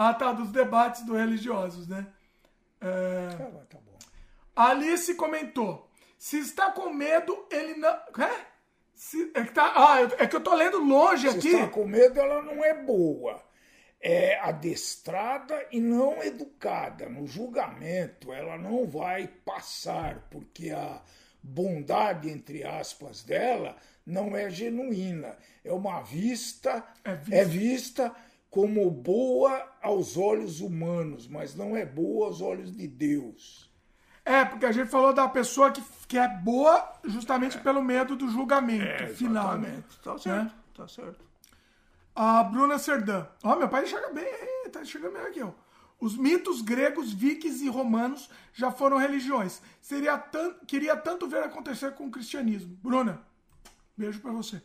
Ah, 0.00 0.14
tá, 0.14 0.32
dos 0.32 0.52
debates 0.52 1.02
do 1.04 1.14
religiosos, 1.16 1.88
né? 1.88 2.06
É, 2.80 3.34
Tá 3.36 3.44
bom, 3.46 3.64
tá 3.68 3.78
bom. 3.78 3.98
Alice 4.54 5.12
comentou: 5.16 5.90
se 6.16 6.38
está 6.38 6.70
com 6.70 6.90
medo, 6.92 7.46
ele 7.50 7.74
não. 7.74 7.88
É? 7.88 8.46
Se- 8.94 9.30
é, 9.34 9.42
que 9.44 9.52
tá, 9.52 9.72
ah, 9.74 10.00
eu- 10.02 10.16
é 10.18 10.26
que 10.28 10.36
eu 10.36 10.40
tô 10.40 10.54
lendo 10.54 10.78
longe 10.78 11.28
Se 11.30 11.36
aqui. 11.38 11.48
está 11.48 11.66
com 11.68 11.84
medo, 11.84 12.20
ela 12.20 12.42
não 12.42 12.64
é 12.64 12.74
boa. 12.74 13.42
É 14.00 14.38
adestrada 14.38 15.66
e 15.72 15.80
não 15.80 16.22
educada. 16.22 17.08
No 17.08 17.26
julgamento, 17.26 18.32
ela 18.32 18.56
não 18.56 18.86
vai 18.86 19.26
passar, 19.26 20.28
porque 20.30 20.70
a 20.70 21.02
bondade, 21.42 22.30
entre 22.30 22.62
aspas, 22.64 23.24
dela 23.24 23.76
não 24.06 24.36
é 24.36 24.48
genuína. 24.50 25.36
É 25.64 25.72
uma 25.72 26.00
vista, 26.02 26.84
É 27.04 27.40
é 27.40 27.44
vista. 27.44 28.14
Como 28.58 28.90
boa 28.90 29.64
aos 29.80 30.16
olhos 30.16 30.60
humanos, 30.60 31.28
mas 31.28 31.54
não 31.54 31.76
é 31.76 31.86
boa 31.86 32.26
aos 32.26 32.40
olhos 32.40 32.76
de 32.76 32.88
Deus. 32.88 33.70
É, 34.24 34.44
porque 34.44 34.66
a 34.66 34.72
gente 34.72 34.90
falou 34.90 35.12
da 35.14 35.28
pessoa 35.28 35.70
que, 35.70 35.80
que 36.08 36.18
é 36.18 36.26
boa 36.26 36.92
justamente 37.04 37.56
pelo 37.58 37.80
medo 37.80 38.16
do 38.16 38.28
julgamento 38.28 39.06
final. 39.14 39.56
né? 39.56 39.80
Tá 40.02 40.14
Né? 40.14 40.18
certo, 40.18 40.54
tá 40.74 40.88
certo. 40.88 41.24
A 42.16 42.42
Bruna 42.42 42.80
Serdã. 42.80 43.26
Ó, 43.44 43.54
meu 43.54 43.68
pai 43.68 43.84
enxerga 43.84 44.12
bem, 44.12 44.24
hein? 44.26 44.70
tá 44.72 44.82
enxergando 44.82 45.14
bem 45.14 45.22
aqui, 45.28 45.40
ó. 45.40 45.52
Os 46.00 46.16
mitos 46.16 46.60
gregos, 46.60 47.12
vikings 47.12 47.64
e 47.64 47.68
romanos 47.68 48.28
já 48.52 48.72
foram 48.72 48.96
religiões. 48.96 49.62
Seria 49.80 50.18
tan- 50.18 50.54
queria 50.66 50.96
tanto 50.96 51.28
ver 51.28 51.44
acontecer 51.44 51.92
com 51.94 52.08
o 52.08 52.10
cristianismo. 52.10 52.76
Bruna, 52.82 53.22
beijo 53.96 54.20
pra 54.20 54.32
você. 54.32 54.60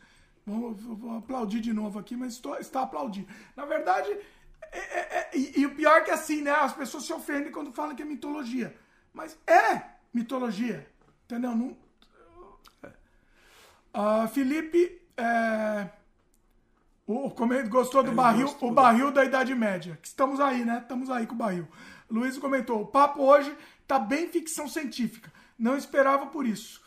Vou, 0.46 1.18
aplaudir 1.18 1.62
de 1.62 1.72
novo 1.74 1.98
aqui, 2.00 2.16
mas 2.18 2.34
estou, 2.34 2.58
está 2.58 2.82
aplaudindo. 2.82 3.28
Na 3.56 3.66
verdade, 3.66 4.10
é- 4.72 4.78
é- 4.78 5.18
é- 5.20 5.30
e, 5.38 5.62
e 5.62 5.66
o 5.66 5.74
pior 5.76 5.98
é 5.98 6.02
que 6.02 6.12
assim, 6.12 6.42
né? 6.42 6.52
As 6.52 6.74
pessoas 6.74 7.06
se 7.06 7.14
ofendem 7.14 7.52
quando 7.52 7.72
falam 7.72 7.96
que 7.96 8.02
é 8.02 8.06
mitologia. 8.06 8.76
Mas 9.14 9.38
é 9.48 9.82
mitologia. 10.14 10.88
Entendeu? 11.26 11.56
Não, 11.56 11.78
Ah, 13.94 14.28
Felipe. 14.28 15.02
é, 15.18 15.90
O 17.06 17.30
comento 17.30 17.70
gostou 17.70 18.02
do 18.02 18.12
barril, 18.14 18.48
gostou. 18.48 18.70
o 18.72 18.74
barril 18.74 19.12
da 19.12 19.24
Idade 19.26 19.54
Média. 19.54 19.98
Que 20.02 20.08
Estamos 20.08 20.40
aí, 20.40 20.64
né? 20.66 20.80
Estamos 20.82 21.10
aí 21.10 21.28
com 21.28 21.36
o 21.36 21.38
barril. 21.38 21.68
Luiz 22.10 22.38
comentou: 22.38 22.82
o 22.82 22.88
papo 22.88 23.22
hoje 23.22 23.56
tá 23.88 24.00
bem 24.00 24.30
ficção 24.30 24.68
científica. 24.68 25.32
Não 25.60 25.76
esperava 25.78 26.28
por 26.28 26.46
isso. 26.48 26.82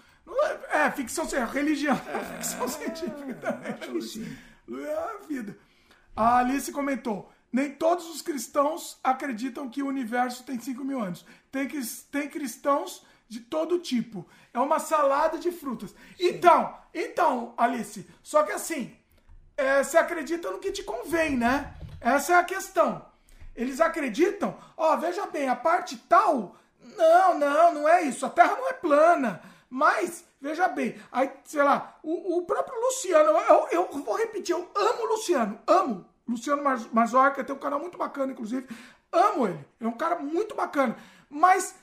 É, 0.71 0.79
é, 0.87 0.91
ficção 0.91 1.29
científica. 1.29 1.59
Religião. 1.59 2.01
É, 2.09 2.37
ficção 2.37 2.69
científica 2.69 3.35
também. 3.35 3.73
acho 3.73 3.81
que 3.81 3.91
Luiz. 3.91 4.13
sim. 4.13 4.37
Luiz, 4.67 4.87
É 4.87 4.95
a 4.95 5.27
vida. 5.29 5.59
A 6.15 6.39
Alice 6.39 6.73
comentou: 6.73 7.31
nem 7.53 7.71
todos 7.71 8.09
os 8.09 8.23
cristãos 8.23 8.99
acreditam 9.03 9.69
que 9.69 9.83
o 9.83 9.87
universo 9.89 10.43
tem 10.45 10.59
5 10.59 10.85
mil 10.85 11.01
anos. 11.01 11.25
Tem, 11.51 11.69
tem 12.11 12.29
cristãos 12.29 13.05
de 13.29 13.41
todo 13.41 13.79
tipo. 13.79 14.27
É 14.53 14.59
uma 14.59 14.79
salada 14.79 15.39
de 15.39 15.51
frutas. 15.51 15.95
Então, 16.19 16.77
então, 16.93 17.55
Alice, 17.57 18.09
só 18.23 18.43
que 18.43 18.53
assim, 18.53 18.97
é, 19.57 19.83
você 19.83 19.99
acredita 19.99 20.51
no 20.51 20.59
que 20.59 20.73
te 20.73 20.83
convém, 20.83 21.37
né? 21.37 21.75
Essa 22.01 22.35
é 22.35 22.37
a 22.37 22.45
questão. 22.45 23.05
Eles 23.55 23.81
acreditam, 23.81 24.57
ó, 24.77 24.97
veja 24.97 25.27
bem, 25.27 25.49
a 25.49 25.57
parte 25.57 25.97
tal. 25.97 26.57
Não, 26.97 27.39
não, 27.39 27.75
não 27.75 27.89
é 27.89 28.03
isso. 28.03 28.25
A 28.25 28.31
Terra 28.31 28.55
não 28.57 28.69
é 28.69 28.75
plana. 28.75 29.41
Mas, 29.69 30.25
veja 30.41 30.69
bem, 30.69 30.97
aí, 31.11 31.31
sei 31.45 31.63
lá, 31.63 31.99
o, 32.03 32.39
o 32.39 32.47
próprio 32.47 32.81
Luciano, 32.81 33.31
eu, 33.31 33.69
eu 33.71 33.89
vou 34.03 34.17
repetir, 34.17 34.55
eu 34.55 34.71
amo 34.75 35.03
o 35.03 35.07
Luciano, 35.09 35.59
amo. 35.67 36.07
Luciano 36.29 36.63
Mazorca 36.93 37.45
tem 37.45 37.55
um 37.55 37.59
canal 37.59 37.79
muito 37.81 37.97
bacana, 37.97 38.33
inclusive. 38.33 38.67
Amo 39.13 39.47
ele. 39.47 39.65
É 39.81 39.87
um 39.87 39.93
cara 39.97 40.19
muito 40.19 40.55
bacana. 40.57 40.97
Mas 41.31 41.75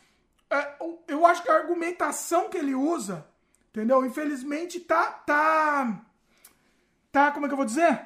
é, 0.49 0.75
eu- 1.07 1.25
acho 1.25 1.41
que 1.41 1.49
a 1.49 1.55
argumentação 1.55 2.49
que 2.49 2.57
ele 2.57 2.75
usa, 2.75 3.25
entendeu? 3.69 4.05
Infelizmente 4.05 4.79
tá. 4.81 5.05
tá. 5.11 6.01
Tá, 7.11 7.31
como 7.31 7.45
é 7.45 7.49
que 7.49 7.53
eu 7.53 7.57
vou 7.57 7.65
dizer? 7.65 8.05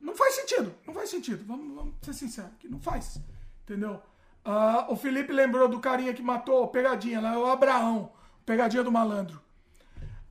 Não 0.00 0.14
faz 0.14 0.34
sentido. 0.34 0.74
Não 0.86 0.94
faz 0.94 1.10
sentido. 1.10 1.44
Vamos, 1.46 1.74
vamos 1.74 1.94
ser 2.02 2.12
sinceros 2.14 2.52
aqui. 2.52 2.68
Não 2.68 2.78
faz. 2.80 3.18
Entendeu? 3.62 4.00
Ah, 4.44 4.86
o 4.88 4.96
Felipe 4.96 5.32
lembrou 5.32 5.68
do 5.68 5.80
carinha 5.80 6.12
que 6.14 6.22
matou, 6.22 6.68
pegadinha, 6.68 7.20
lá 7.20 7.34
é 7.34 7.38
o 7.38 7.46
Abraão. 7.46 8.12
Pegadinha 8.44 8.82
do 8.82 8.92
malandro. 8.92 9.40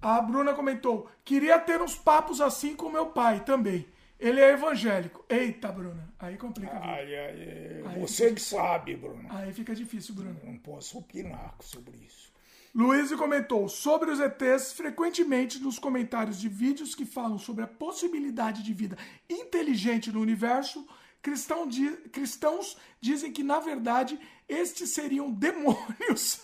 A 0.01 0.22
Bruna 0.22 0.53
comentou: 0.53 1.09
queria 1.24 1.59
ter 1.59 1.82
uns 1.82 1.95
papos 1.95 2.42
assim 2.42 2.75
com 2.75 2.90
meu 2.90 3.08
pai 3.08 3.43
também. 3.43 3.88
Ele 4.19 4.40
é 4.40 4.51
evangélico. 4.51 5.25
Eita, 5.27 5.69
Bruna. 5.72 6.14
Aí 6.19 6.38
complica 6.38 6.72
a 6.72 6.80
vida. 6.80 6.92
Ai, 6.93 7.16
ai, 7.16 7.83
ai, 7.88 8.00
você 8.00 8.32
que 8.33 8.40
sabe, 8.42 8.95
Bruno. 8.95 9.25
Aí 9.30 9.51
fica 9.51 9.75
difícil, 9.75 10.16
Bruna. 10.16 10.35
Não 10.43 10.58
posso 10.58 10.98
opinar 10.98 11.56
sobre 11.59 11.98
isso. 11.98 12.32
Luiz 12.74 13.11
comentou 13.16 13.67
sobre 13.69 14.09
os 14.09 14.19
ETs 14.19 14.74
frequentemente 14.74 15.59
nos 15.59 15.77
comentários 15.77 16.40
de 16.40 16.50
vídeos 16.50 16.95
que 16.95 17.06
falam 17.06 17.38
sobre 17.38 17.64
a 17.64 17.67
possibilidade 17.67 18.64
de 18.64 18.74
vida 18.74 18.98
inteligente 19.30 20.11
no 20.11 20.22
universo. 20.22 20.88
Cristão 21.22 21.67
di- 21.67 21.98
cristãos 22.11 22.77
dizem 23.00 23.32
que, 23.32 23.43
na 23.43 23.59
verdade, 23.59 24.19
estes 24.50 24.90
seriam 24.93 25.30
demônios 25.32 26.42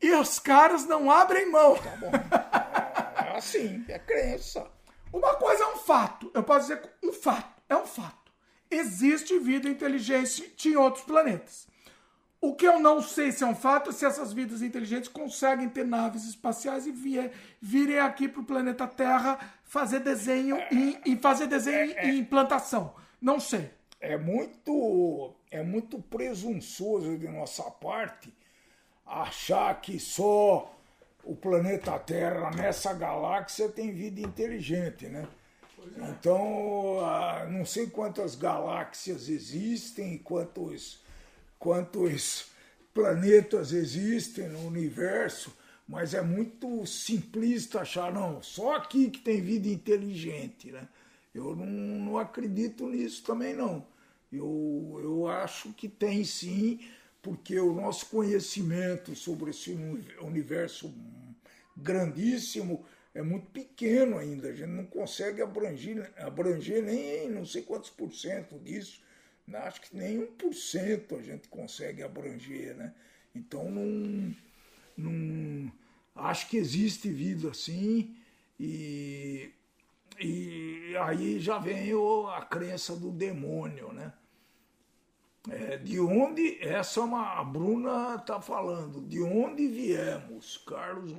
e 0.00 0.12
os 0.12 0.38
caras 0.38 0.86
não 0.86 1.10
abrem 1.10 1.50
mão. 1.50 1.76
É 3.26 3.36
assim, 3.36 3.84
é 3.88 3.98
crença. 3.98 4.66
Uma 5.12 5.34
coisa 5.34 5.64
é 5.64 5.66
um 5.66 5.76
fato. 5.76 6.30
Eu 6.34 6.42
posso 6.42 6.68
dizer 6.68 6.82
um 7.02 7.12
fato. 7.12 7.60
É 7.68 7.76
um 7.76 7.86
fato. 7.86 8.30
Existe 8.70 9.38
vida 9.38 9.68
inteligente 9.68 10.52
em 10.66 10.76
outros 10.76 11.04
planetas. 11.04 11.68
O 12.40 12.54
que 12.54 12.66
eu 12.66 12.80
não 12.80 13.02
sei 13.02 13.32
se 13.32 13.44
é 13.44 13.46
um 13.46 13.54
fato 13.54 13.90
é 13.90 13.92
se 13.92 14.06
essas 14.06 14.32
vidas 14.32 14.62
inteligentes 14.62 15.08
conseguem 15.08 15.68
ter 15.68 15.84
naves 15.84 16.24
espaciais 16.24 16.86
e 16.86 16.92
vie- 16.92 17.30
virem 17.60 17.98
aqui 17.98 18.28
para 18.28 18.40
o 18.40 18.44
planeta 18.44 18.86
Terra 18.86 19.38
fazer 19.64 20.00
desenho 20.00 20.56
e, 20.70 20.98
e 21.04 21.16
fazer 21.18 21.48
desenho 21.48 21.94
e 22.02 22.18
implantação. 22.18 22.94
Não 23.20 23.38
sei. 23.38 23.70
É 24.00 24.16
muito, 24.16 25.34
é 25.50 25.62
muito 25.62 26.00
presunçoso 26.00 27.18
de 27.18 27.28
nossa 27.28 27.64
parte 27.64 28.32
achar 29.10 29.80
que 29.80 29.98
só 29.98 30.72
o 31.24 31.34
planeta 31.34 31.98
Terra 31.98 32.50
nessa 32.50 32.94
galáxia 32.94 33.68
tem 33.68 33.92
vida 33.92 34.20
inteligente, 34.20 35.06
né? 35.06 35.26
Então, 35.96 37.00
ah, 37.00 37.46
não 37.50 37.64
sei 37.64 37.86
quantas 37.88 38.34
galáxias 38.34 39.28
existem, 39.28 40.18
quantos, 40.18 41.02
quantos 41.58 42.50
planetas 42.94 43.72
existem 43.72 44.48
no 44.48 44.66
universo, 44.66 45.56
mas 45.88 46.14
é 46.14 46.22
muito 46.22 46.86
simplista 46.86 47.80
achar, 47.80 48.12
não, 48.12 48.42
só 48.42 48.76
aqui 48.76 49.10
que 49.10 49.20
tem 49.20 49.40
vida 49.40 49.68
inteligente, 49.68 50.70
né? 50.70 50.86
Eu 51.34 51.56
não, 51.56 51.66
não 51.66 52.18
acredito 52.18 52.88
nisso 52.88 53.24
também, 53.24 53.54
não. 53.54 53.86
Eu, 54.32 55.00
eu 55.02 55.26
acho 55.26 55.72
que 55.72 55.88
tem 55.88 56.24
sim, 56.24 56.80
porque 57.22 57.58
o 57.60 57.72
nosso 57.74 58.06
conhecimento 58.06 59.14
sobre 59.14 59.50
esse 59.50 59.72
uni- 59.72 60.06
universo 60.20 60.92
grandíssimo 61.76 62.84
é 63.14 63.22
muito 63.22 63.46
pequeno 63.50 64.18
ainda. 64.18 64.48
A 64.48 64.54
gente 64.54 64.70
não 64.70 64.86
consegue 64.86 65.42
abranger, 65.42 66.12
abranger 66.18 66.82
nem 66.82 67.28
não 67.30 67.44
sei 67.44 67.62
quantos 67.62 67.90
por 67.90 68.12
cento 68.14 68.58
disso. 68.58 69.02
Acho 69.52 69.80
que 69.82 69.96
nem 69.96 70.18
um 70.18 70.26
por 70.32 70.54
cento 70.54 71.16
a 71.16 71.22
gente 71.22 71.48
consegue 71.48 72.02
abranger, 72.02 72.76
né? 72.76 72.94
Então 73.34 73.70
não, 73.70 74.34
não 74.96 75.72
acho 76.14 76.48
que 76.48 76.56
existe 76.56 77.08
vida 77.10 77.50
assim 77.50 78.16
e, 78.58 79.50
e 80.20 80.94
aí 81.00 81.40
já 81.40 81.58
vem 81.58 81.92
a 82.34 82.42
crença 82.42 82.96
do 82.96 83.10
demônio, 83.10 83.92
né? 83.92 84.12
É, 85.48 85.78
de 85.78 85.98
onde 85.98 86.58
essa 86.60 87.00
uma, 87.00 87.40
a 87.40 87.44
Bruna 87.44 88.16
está 88.16 88.40
falando? 88.42 89.00
De 89.00 89.22
onde 89.22 89.66
viemos, 89.68 90.58
Carlos? 90.66 91.14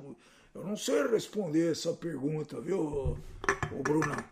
Eu 0.54 0.64
não 0.64 0.76
sei 0.76 1.06
responder 1.08 1.72
essa 1.72 1.92
pergunta, 1.92 2.60
viu, 2.60 2.80
ô, 2.80 3.82
Bruna? 3.82 4.24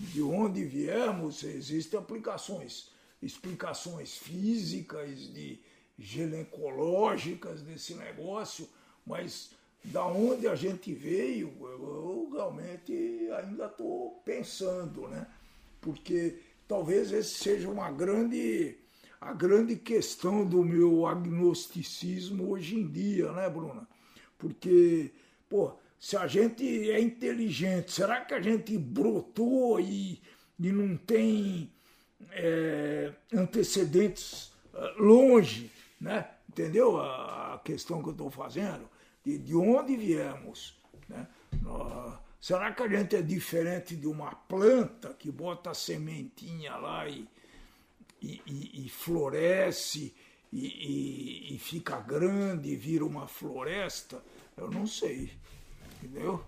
De 0.00 0.20
onde 0.22 0.64
viemos? 0.64 1.44
Existem 1.44 2.00
aplicações, 2.00 2.90
explicações 3.22 4.16
físicas, 4.16 5.32
de 5.32 5.60
ginecológicas 5.96 7.62
desse 7.62 7.94
negócio, 7.94 8.68
mas 9.06 9.50
da 9.84 10.06
onde 10.06 10.48
a 10.48 10.56
gente 10.56 10.92
veio, 10.92 11.54
eu 11.60 12.30
realmente 12.32 13.28
ainda 13.38 13.66
estou 13.66 14.20
pensando, 14.24 15.06
né? 15.08 15.26
Porque 15.80 16.38
talvez 16.66 17.12
esse 17.12 17.34
seja 17.34 17.68
uma 17.68 17.90
grande 17.90 18.76
a 19.20 19.32
grande 19.32 19.76
questão 19.76 20.46
do 20.46 20.64
meu 20.64 21.06
agnosticismo 21.06 22.50
hoje 22.50 22.76
em 22.76 22.88
dia, 22.88 23.30
né, 23.32 23.48
Bruna? 23.50 23.86
Porque, 24.38 25.12
pô, 25.48 25.72
se 25.98 26.16
a 26.16 26.26
gente 26.26 26.90
é 26.90 26.98
inteligente, 26.98 27.92
será 27.92 28.22
que 28.22 28.32
a 28.32 28.40
gente 28.40 28.78
brotou 28.78 29.78
e, 29.78 30.22
e 30.58 30.72
não 30.72 30.96
tem 30.96 31.70
é, 32.30 33.12
antecedentes 33.34 34.52
eh, 34.72 34.94
longe, 34.98 35.70
né? 36.00 36.30
Entendeu 36.48 36.98
a, 36.98 37.54
a 37.54 37.58
questão 37.58 38.02
que 38.02 38.08
eu 38.08 38.12
estou 38.12 38.30
fazendo? 38.30 38.88
De, 39.22 39.38
de 39.38 39.54
onde 39.54 39.96
viemos, 39.96 40.80
né? 41.08 41.28
Será 42.40 42.72
que 42.72 42.82
a 42.82 42.88
gente 42.88 43.14
é 43.14 43.20
diferente 43.20 43.94
de 43.94 44.06
uma 44.06 44.34
planta 44.34 45.12
que 45.12 45.30
bota 45.30 45.70
a 45.70 45.74
sementinha 45.74 46.74
lá 46.76 47.06
e, 47.06 47.28
e, 48.20 48.40
e- 48.46 48.86
e 48.86 48.88
floresce 48.88 50.14
e, 50.52 51.54
e- 51.54 51.58
fica 51.58 51.96
grande 52.00 52.70
e 52.70 52.76
vira 52.76 53.04
uma 53.04 53.26
floresta? 53.26 54.22
Eu 54.56 54.70
não 54.70 54.86
sei, 54.86 55.32
entendeu? 56.02 56.42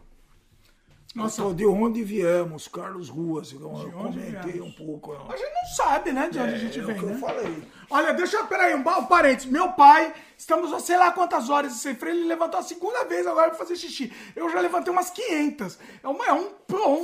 Nossa. 1.15 1.43
Nossa, 1.43 1.55
de 1.55 1.67
onde 1.67 2.03
viemos, 2.03 2.67
Carlos 2.69 3.11
Ruas, 3.11 3.53
então 3.53 3.69
eu 3.83 3.99
onde 3.99 4.19
comentei 4.19 4.53
viemos? 4.53 4.69
um 4.69 4.73
pouco. 4.73 5.13
A 5.13 5.37
gente 5.37 5.53
não 5.53 5.67
sabe, 5.77 6.11
né, 6.11 6.31
de 6.31 6.39
onde 6.39 6.55
a 6.55 6.59
gente 6.59 6.81
é 6.81 6.83
vem, 6.83 6.97
o 6.97 6.99
que 7.01 7.05
né? 7.07 7.13
eu 7.15 7.19
falei. 7.19 7.63
Olha, 7.91 8.15
deixa 8.15 8.39
eu. 8.39 8.47
Peraí, 8.47 8.75
um, 8.75 8.79
um 8.81 9.05
parênteses. 9.07 9.51
Meu 9.51 9.73
pai, 9.73 10.15
estamos 10.39 10.73
a 10.73 10.81
sei 10.81 10.97
lá 10.97 11.11
quantas 11.13 11.51
horas 11.51 11.75
de 11.75 11.79
sem 11.81 11.95
freio, 11.95 12.17
ele 12.17 12.25
levantou 12.29 12.59
a 12.59 12.63
segunda 12.63 13.05
vez 13.05 13.27
agora 13.27 13.51
pra 13.51 13.59
fazer 13.59 13.77
xixi. 13.77 14.11
Eu 14.35 14.49
já 14.49 14.59
levantei 14.61 14.91
umas 14.91 15.11
500. 15.11 15.79
É, 16.03 16.09
uma- 16.09 16.25
é 16.27 16.33
um, 16.33 16.51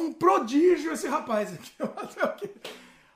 um 0.06 0.12
prodígio 0.14 0.90
esse 0.90 1.06
rapaz 1.06 1.52
aqui. 2.22 2.50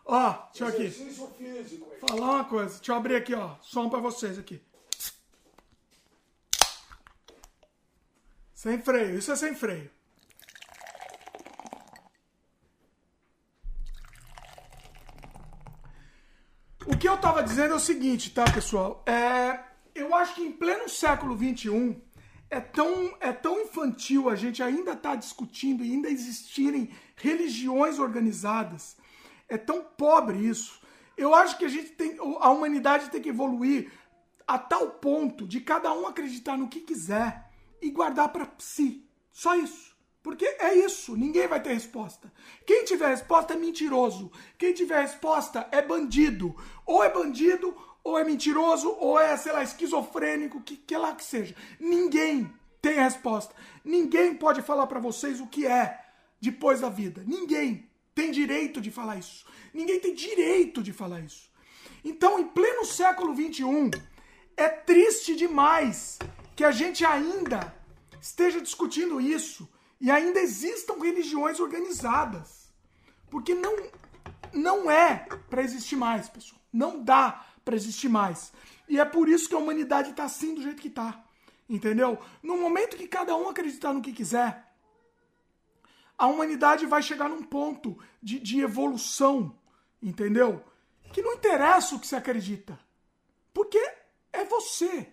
Ó, 0.04 0.48
deixa 0.52 0.64
eu 0.64 0.68
aqui. 0.68 0.90
Físico. 0.90 1.86
Falar 2.00 2.30
uma 2.30 2.44
coisa. 2.44 2.76
Deixa 2.76 2.92
eu 2.92 2.96
abrir 2.96 3.16
aqui, 3.16 3.34
ó. 3.34 3.56
Som 3.60 3.88
pra 3.88 4.00
vocês 4.00 4.38
aqui. 4.38 4.60
Sem 8.54 8.80
freio. 8.80 9.18
Isso 9.18 9.32
é 9.32 9.36
sem 9.36 9.54
freio. 9.54 9.90
O 16.86 16.96
que 16.96 17.08
eu 17.08 17.16
tava 17.16 17.42
dizendo 17.42 17.72
é 17.72 17.76
o 17.76 17.80
seguinte, 17.80 18.30
tá, 18.30 18.44
pessoal? 18.44 19.04
É, 19.06 19.60
eu 19.94 20.14
acho 20.14 20.34
que 20.34 20.42
em 20.42 20.52
pleno 20.52 20.88
século 20.88 21.36
XXI 21.36 21.96
é 22.50 22.60
tão, 22.60 23.16
é 23.20 23.32
tão 23.32 23.60
infantil 23.62 24.28
a 24.28 24.36
gente 24.36 24.62
ainda 24.62 24.94
tá 24.94 25.14
discutindo 25.14 25.84
e 25.84 25.92
ainda 25.92 26.10
existirem 26.10 26.90
religiões 27.16 27.98
organizadas. 27.98 28.96
É 29.52 29.58
tão 29.58 29.84
pobre 29.84 30.38
isso. 30.38 30.80
Eu 31.14 31.34
acho 31.34 31.58
que 31.58 31.66
a 31.66 31.68
gente 31.68 31.90
tem. 31.90 32.16
A 32.40 32.50
humanidade 32.50 33.10
tem 33.10 33.20
que 33.20 33.28
evoluir 33.28 33.92
a 34.46 34.58
tal 34.58 34.92
ponto 34.92 35.46
de 35.46 35.60
cada 35.60 35.92
um 35.92 36.06
acreditar 36.06 36.56
no 36.56 36.68
que 36.68 36.80
quiser 36.80 37.50
e 37.82 37.90
guardar 37.90 38.30
para 38.30 38.48
si. 38.58 39.06
Só 39.30 39.54
isso. 39.54 39.92
Porque 40.22 40.46
é 40.58 40.72
isso, 40.72 41.16
ninguém 41.16 41.46
vai 41.46 41.60
ter 41.60 41.74
resposta. 41.74 42.32
Quem 42.64 42.84
tiver 42.84 43.08
resposta 43.08 43.52
é 43.52 43.56
mentiroso. 43.56 44.32
Quem 44.56 44.72
tiver 44.72 45.02
resposta 45.02 45.68
é 45.70 45.82
bandido. 45.82 46.56
Ou 46.86 47.04
é 47.04 47.10
bandido, 47.10 47.76
ou 48.02 48.18
é 48.18 48.24
mentiroso, 48.24 48.88
ou 49.00 49.20
é, 49.20 49.36
sei 49.36 49.52
lá, 49.52 49.62
esquizofrênico, 49.62 50.62
que, 50.62 50.76
que 50.76 50.96
lá 50.96 51.14
que 51.14 51.24
seja. 51.24 51.54
Ninguém 51.78 52.50
tem 52.80 52.94
resposta. 52.94 53.54
Ninguém 53.84 54.34
pode 54.34 54.62
falar 54.62 54.86
para 54.86 55.00
vocês 55.00 55.40
o 55.40 55.46
que 55.46 55.66
é 55.66 56.00
depois 56.40 56.80
da 56.80 56.88
vida. 56.88 57.22
Ninguém 57.26 57.91
tem 58.14 58.30
direito 58.30 58.80
de 58.80 58.90
falar 58.90 59.16
isso. 59.16 59.46
Ninguém 59.72 59.98
tem 60.00 60.14
direito 60.14 60.82
de 60.82 60.92
falar 60.92 61.20
isso. 61.20 61.50
Então, 62.04 62.38
em 62.38 62.44
pleno 62.44 62.84
século 62.84 63.34
XXI, 63.34 63.90
é 64.56 64.68
triste 64.68 65.34
demais 65.34 66.18
que 66.54 66.64
a 66.64 66.70
gente 66.70 67.04
ainda 67.04 67.74
esteja 68.20 68.60
discutindo 68.60 69.20
isso 69.20 69.68
e 70.00 70.10
ainda 70.10 70.40
existam 70.40 70.94
religiões 71.00 71.60
organizadas. 71.60 72.72
Porque 73.30 73.54
não, 73.54 73.76
não 74.52 74.90
é 74.90 75.26
para 75.48 75.62
existir 75.62 75.96
mais, 75.96 76.28
pessoal. 76.28 76.60
Não 76.72 77.02
dá 77.02 77.46
para 77.64 77.76
existir 77.76 78.08
mais. 78.08 78.52
E 78.88 78.98
é 78.98 79.04
por 79.04 79.28
isso 79.28 79.48
que 79.48 79.54
a 79.54 79.58
humanidade 79.58 80.10
está 80.10 80.24
assim 80.24 80.54
do 80.54 80.62
jeito 80.62 80.82
que 80.82 80.88
está. 80.88 81.24
Entendeu? 81.68 82.18
No 82.42 82.58
momento 82.58 82.96
que 82.96 83.06
cada 83.06 83.34
um 83.36 83.48
acreditar 83.48 83.92
no 83.92 84.02
que 84.02 84.12
quiser, 84.12 84.71
a 86.22 86.28
humanidade 86.28 86.86
vai 86.86 87.02
chegar 87.02 87.28
num 87.28 87.42
ponto 87.42 87.98
de, 88.22 88.38
de 88.38 88.60
evolução, 88.60 89.58
entendeu? 90.00 90.62
Que 91.12 91.20
não 91.20 91.32
interessa 91.32 91.96
o 91.96 91.98
que 91.98 92.06
você 92.06 92.14
acredita. 92.14 92.78
Porque 93.52 93.76
é 94.32 94.44
você. 94.44 95.08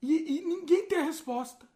E, 0.00 0.38
e 0.38 0.40
ninguém 0.46 0.86
tem 0.86 1.00
a 1.00 1.04
resposta. 1.04 1.68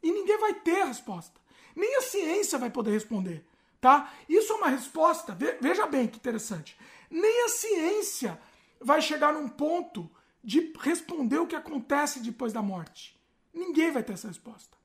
E 0.00 0.12
ninguém 0.12 0.38
vai 0.38 0.54
ter 0.54 0.82
a 0.82 0.84
resposta. 0.84 1.40
Nem 1.74 1.96
a 1.96 2.02
ciência 2.02 2.56
vai 2.56 2.70
poder 2.70 2.92
responder. 2.92 3.44
Tá? 3.80 4.14
Isso 4.28 4.52
é 4.52 4.56
uma 4.58 4.68
resposta. 4.68 5.36
Veja 5.60 5.84
bem 5.84 6.06
que 6.06 6.18
interessante. 6.18 6.78
Nem 7.10 7.46
a 7.46 7.48
ciência 7.48 8.40
vai 8.80 9.02
chegar 9.02 9.32
num 9.32 9.48
ponto 9.48 10.08
de 10.40 10.72
responder 10.78 11.38
o 11.38 11.48
que 11.48 11.56
acontece 11.56 12.20
depois 12.20 12.52
da 12.52 12.62
morte. 12.62 13.20
Ninguém 13.52 13.90
vai 13.90 14.04
ter 14.04 14.12
essa 14.12 14.28
resposta. 14.28 14.78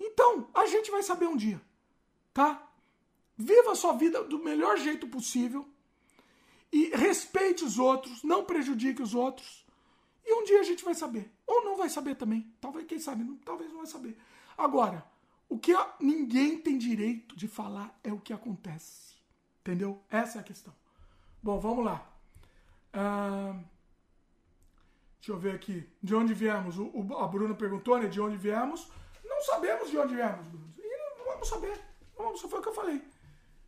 Então, 0.00 0.50
a 0.52 0.66
gente 0.66 0.90
vai 0.90 1.04
saber 1.04 1.28
um 1.28 1.36
dia, 1.36 1.62
tá? 2.32 2.68
Viva 3.36 3.72
a 3.72 3.74
sua 3.74 3.92
vida 3.92 4.22
do 4.24 4.38
melhor 4.38 4.78
jeito 4.78 5.06
possível 5.08 5.66
e 6.72 6.90
respeite 6.90 7.64
os 7.64 7.78
outros, 7.78 8.22
não 8.22 8.44
prejudique 8.44 9.02
os 9.02 9.14
outros. 9.14 9.66
E 10.24 10.34
um 10.34 10.44
dia 10.44 10.60
a 10.60 10.64
gente 10.64 10.84
vai 10.84 10.94
saber. 10.94 11.32
Ou 11.46 11.64
não 11.64 11.76
vai 11.76 11.88
saber 11.88 12.14
também. 12.14 12.52
Talvez, 12.60 12.86
quem 12.86 13.00
sabe, 13.00 13.24
talvez 13.44 13.70
não 13.70 13.78
vai 13.78 13.86
saber. 13.86 14.16
Agora, 14.56 15.04
o 15.48 15.58
que 15.58 15.72
ninguém 15.98 16.58
tem 16.58 16.78
direito 16.78 17.34
de 17.34 17.48
falar 17.48 17.98
é 18.04 18.12
o 18.12 18.20
que 18.20 18.32
acontece. 18.32 19.14
Entendeu? 19.60 20.00
Essa 20.08 20.38
é 20.38 20.40
a 20.40 20.44
questão. 20.44 20.74
Bom, 21.42 21.58
vamos 21.58 21.84
lá. 21.84 22.06
Uh, 22.94 23.64
deixa 25.18 25.32
eu 25.32 25.38
ver 25.38 25.54
aqui. 25.54 25.88
De 26.02 26.14
onde 26.14 26.34
viemos? 26.34 26.78
O, 26.78 26.84
o, 26.84 27.18
a 27.18 27.26
Bruna 27.26 27.54
perguntou, 27.54 27.98
né? 27.98 28.06
De 28.06 28.20
onde 28.20 28.36
viemos? 28.36 28.88
Não 29.24 29.42
sabemos 29.42 29.90
de 29.90 29.98
onde 29.98 30.14
viemos, 30.14 30.46
Bruno. 30.46 30.74
E 30.78 31.18
não 31.18 31.24
vamos 31.24 31.48
saber. 31.48 31.89
Só 32.36 32.48
foi 32.48 32.58
o 32.58 32.62
que 32.62 32.68
eu 32.68 32.74
falei. 32.74 32.96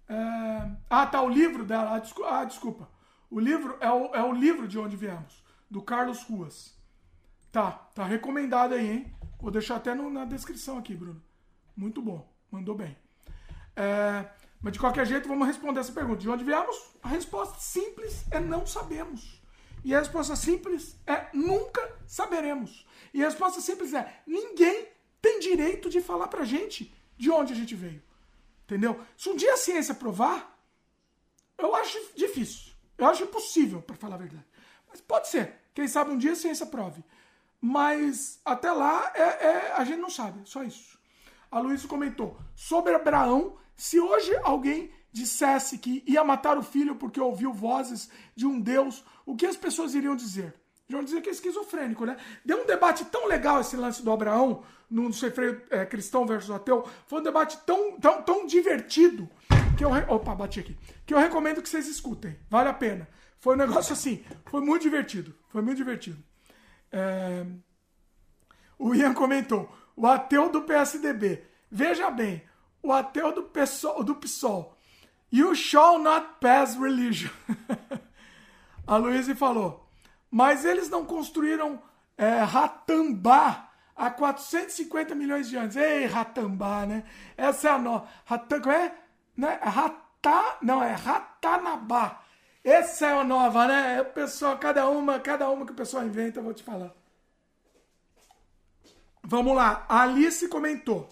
Uh, 0.09 0.77
ah, 0.89 1.07
tá. 1.07 1.23
O 1.23 1.29
livro 1.29 1.65
dela. 1.65 1.95
Ah, 1.97 1.99
desculpa. 1.99 2.31
Ah, 2.31 2.45
desculpa. 2.45 2.89
O 3.31 3.41
livro 3.41 3.77
é 3.81 3.91
o, 3.91 4.15
é 4.15 4.23
o 4.23 4.33
livro 4.33 4.69
de 4.69 4.79
onde 4.79 4.97
viemos. 4.97 5.43
Do 5.71 5.83
Carlos 5.83 6.23
Ruas. 6.25 6.75
Tá. 7.51 7.71
Tá 7.95 8.05
recomendado 8.05 8.75
aí, 8.75 8.91
hein? 8.91 9.17
Vou 9.41 9.51
deixar 9.51 9.77
até 9.77 9.95
no, 9.95 10.11
na 10.11 10.25
descrição 10.25 10.79
aqui, 10.79 10.95
Bruno. 10.95 11.23
Muito 11.77 12.01
bom. 12.01 12.31
Mandou 12.51 12.75
bem. 12.75 12.97
É, 13.75 14.29
mas 14.61 14.75
de 14.75 14.79
qualquer 14.79 15.07
jeito, 15.07 15.29
vamos 15.29 15.47
responder 15.47 15.81
essa 15.81 15.93
pergunta. 15.93 16.21
De 16.21 16.29
onde 16.29 16.45
viemos? 16.45 16.77
A 17.03 17.09
resposta 17.09 17.59
simples 17.59 18.25
é 18.31 18.39
não 18.39 18.65
sabemos. 18.65 19.43
E 19.85 19.95
a 19.95 19.99
resposta 19.99 20.37
simples 20.37 20.97
é 21.07 21.27
nunca 21.35 21.81
saberemos. 22.07 22.87
E 23.13 23.23
a 23.23 23.27
resposta 23.27 23.61
simples 23.61 23.93
é 23.93 24.23
ninguém 24.27 24.87
tem 25.21 25.41
direito 25.41 25.91
de 25.91 26.01
falar 26.01 26.29
pra 26.29 26.45
gente 26.45 26.95
de 27.17 27.31
onde 27.31 27.53
a 27.53 27.57
gente 27.57 27.75
veio. 27.75 28.03
Entendeu? 28.65 29.01
Se 29.17 29.29
um 29.29 29.37
dia 29.37 29.55
a 29.55 29.57
ciência 29.57 29.95
provar, 29.95 30.59
eu 31.59 31.75
acho 31.75 31.99
difícil. 32.17 32.73
Eu 32.97 33.07
acho 33.07 33.25
impossível, 33.25 33.83
para 33.83 33.97
falar 33.97 34.15
a 34.17 34.19
verdade. 34.19 34.47
Mas 34.89 35.01
pode 35.01 35.29
ser. 35.29 35.55
Quem 35.75 35.89
sabe 35.89 36.11
um 36.11 36.19
dia 36.19 36.33
a 36.33 36.37
ciência 36.37 36.67
prove. 36.67 37.03
Mas 37.61 38.41
até 38.45 38.71
lá 38.73 39.13
é, 39.15 39.23
é, 39.23 39.73
a 39.73 39.85
gente 39.85 40.01
não 40.01 40.11
sabe. 40.11 40.41
Só 40.45 40.63
isso. 40.63 40.99
A 41.51 41.61
Luísa 41.61 41.87
comentou 41.87 42.39
sobre 42.55 42.95
Abraão 42.95 43.59
se 43.77 44.01
hoje 44.01 44.35
alguém 44.43 44.93
dissesse 45.13 45.79
que 45.79 46.03
ia 46.07 46.25
matar 46.25 46.57
o 46.57 46.63
filho 46.63 46.97
porque 46.97 47.21
ouviu 47.21 47.53
vozes 47.53 48.09
de 48.35 48.47
um 48.47 48.59
Deus, 48.59 49.05
o 49.27 49.37
que 49.37 49.47
as 49.47 49.57
pessoas 49.57 49.95
iriam 49.95 50.17
dizer? 50.17 50.55
Iriam 50.93 51.05
dizer 51.05 51.21
que 51.23 51.29
é 51.29 51.33
esquizofrênico, 51.33 52.05
né? 52.05 52.17
Deu 52.45 52.63
um 52.63 52.67
debate 52.67 53.05
tão 53.07 53.27
legal 53.27 53.61
esse 53.61 53.77
lance 53.77 54.03
do 54.03 54.13
Abraão, 54.13 54.63
no 54.91 55.13
Sei 55.13 55.31
Freio 55.31 55.63
é, 55.71 55.87
Cristão 55.87 56.27
versus 56.27 56.51
Ateu. 56.51 56.87
Foi 57.07 57.21
um 57.21 57.23
debate 57.23 57.59
tão, 57.65 57.99
tão, 57.99 58.23
tão 58.23 58.47
divertido 58.47 59.29
que 59.77 59.85
eu. 59.85 59.91
Opa, 60.09 60.35
bati 60.35 60.61
aqui. 60.61 60.77
Que 61.07 61.15
eu 61.15 61.19
recomendo 61.19 61.63
que 61.63 61.69
vocês 61.69 61.89
escutem. 61.89 62.39
Vale 62.51 62.69
a 62.69 62.75
pena. 62.75 63.09
Foi 63.39 63.55
um 63.55 63.59
negócio 63.59 63.93
assim. 63.93 64.23
Foi 64.47 64.61
muito 64.61 64.83
divertido. 64.83 65.35
Foi 65.49 65.63
muito 65.63 65.79
divertido. 65.79 66.23
É... 66.91 67.47
O 68.79 68.95
Ian 68.95 69.15
comentou: 69.15 69.73
o 69.97 70.07
ateu 70.07 70.51
do 70.51 70.63
PSDB. 70.63 71.43
Veja 71.71 72.11
bem, 72.11 72.43
o 72.83 72.93
ateu 72.93 73.33
do 73.33 73.45
PSOL, 73.45 74.05
do 74.05 74.15
PSOL. 74.15 74.77
You 75.33 75.55
shall 75.55 75.99
not 75.99 76.27
pass 76.39 76.77
religion. 76.77 77.31
a 78.87 78.97
Luísa 78.99 79.35
falou, 79.35 79.82
mas 80.33 80.65
eles 80.65 80.89
não 80.89 81.05
construíram 81.05 81.79
é, 82.17 82.39
Ratambá 82.39 83.69
há 83.95 84.11
450 84.11 85.15
milhões 85.15 85.51
de 85.51 85.57
anos. 85.59 85.77
Ei, 85.77 86.07
Ratambá, 86.07 86.87
né? 86.87 87.05
Essa 87.37 87.69
é 87.69 87.71
a 87.73 87.79
nova. 87.79 88.09
Como 88.27 88.73
é? 88.73 88.95
Né? 89.37 89.61
Ratá, 89.63 90.57
não, 90.63 90.83
é 90.83 90.93
Ratanabá. 90.93 92.23
Essa 92.65 93.09
é 93.09 93.13
a 93.13 93.23
nova, 93.23 93.67
né? 93.67 94.01
O 94.01 94.07
pessoal, 94.07 94.57
cada 94.57 94.89
uma, 94.89 95.21
cada 95.21 95.51
uma 95.51 95.67
que 95.67 95.73
o 95.73 95.77
pessoal 95.77 96.07
inventa, 96.07 96.41
eu 96.41 96.45
vou 96.45 96.55
te 96.55 96.63
falar. 96.63 96.95
Vamos 99.23 99.55
lá. 99.55 99.85
A 99.87 100.03
Alice 100.03 100.49
comentou. 100.49 101.11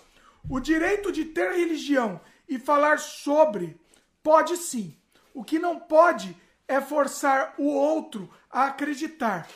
O 0.49 0.59
direito 0.59 1.13
de 1.13 1.27
ter 1.27 1.53
religião 1.53 2.19
e 2.49 2.59
falar 2.59 2.99
sobre 2.99 3.79
pode 4.23 4.57
sim. 4.57 4.97
O 5.35 5.45
que 5.45 5.59
não 5.59 5.79
pode 5.79 6.35
é 6.67 6.81
forçar 6.81 7.53
o 7.59 7.67
outro 7.67 8.31
a 8.51 8.67
acreditar. 8.67 9.49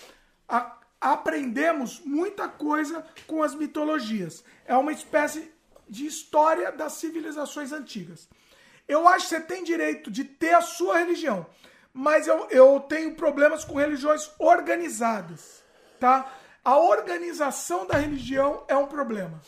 A, 0.48 0.76
aprendemos 1.00 2.00
muita 2.04 2.48
coisa 2.48 3.04
com 3.26 3.42
as 3.42 3.54
mitologias. 3.54 4.44
É 4.64 4.76
uma 4.76 4.92
espécie 4.92 5.52
de 5.88 6.06
história 6.06 6.72
das 6.72 6.94
civilizações 6.94 7.72
antigas. 7.72 8.28
Eu 8.86 9.08
acho 9.08 9.28
que 9.28 9.34
você 9.34 9.40
tem 9.40 9.64
direito 9.64 10.10
de 10.10 10.24
ter 10.24 10.54
a 10.54 10.60
sua 10.60 10.98
religião, 10.98 11.46
mas 11.92 12.26
eu, 12.26 12.46
eu 12.50 12.80
tenho 12.80 13.14
problemas 13.14 13.64
com 13.64 13.74
religiões 13.74 14.30
organizadas, 14.38 15.62
tá? 15.98 16.30
A 16.64 16.78
organização 16.78 17.86
da 17.86 17.96
religião 17.96 18.64
é 18.68 18.76
um 18.76 18.86
problema. 18.86 19.40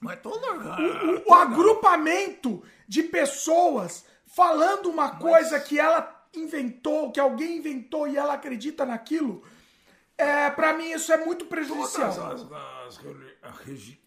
Mas 0.00 0.20
todo 0.20 0.44
o, 0.44 1.28
o, 1.28 1.30
o 1.30 1.34
agrupamento 1.34 2.62
de 2.86 3.02
pessoas 3.02 4.04
falando 4.26 4.90
uma 4.90 5.08
Mas... 5.08 5.18
coisa 5.18 5.60
que 5.60 5.78
ela 5.78 6.02
inventou, 6.34 7.10
que 7.10 7.20
alguém 7.20 7.58
inventou 7.58 8.06
e 8.06 8.16
ela 8.16 8.34
acredita 8.34 8.84
naquilo, 8.84 9.42
é, 10.16 10.50
para 10.50 10.72
mim 10.76 10.90
isso 10.90 11.12
é 11.12 11.24
muito 11.24 11.46
prejudicial. 11.46 12.14
Todas 12.14 12.52
as, 12.52 12.98
as, 13.42 13.98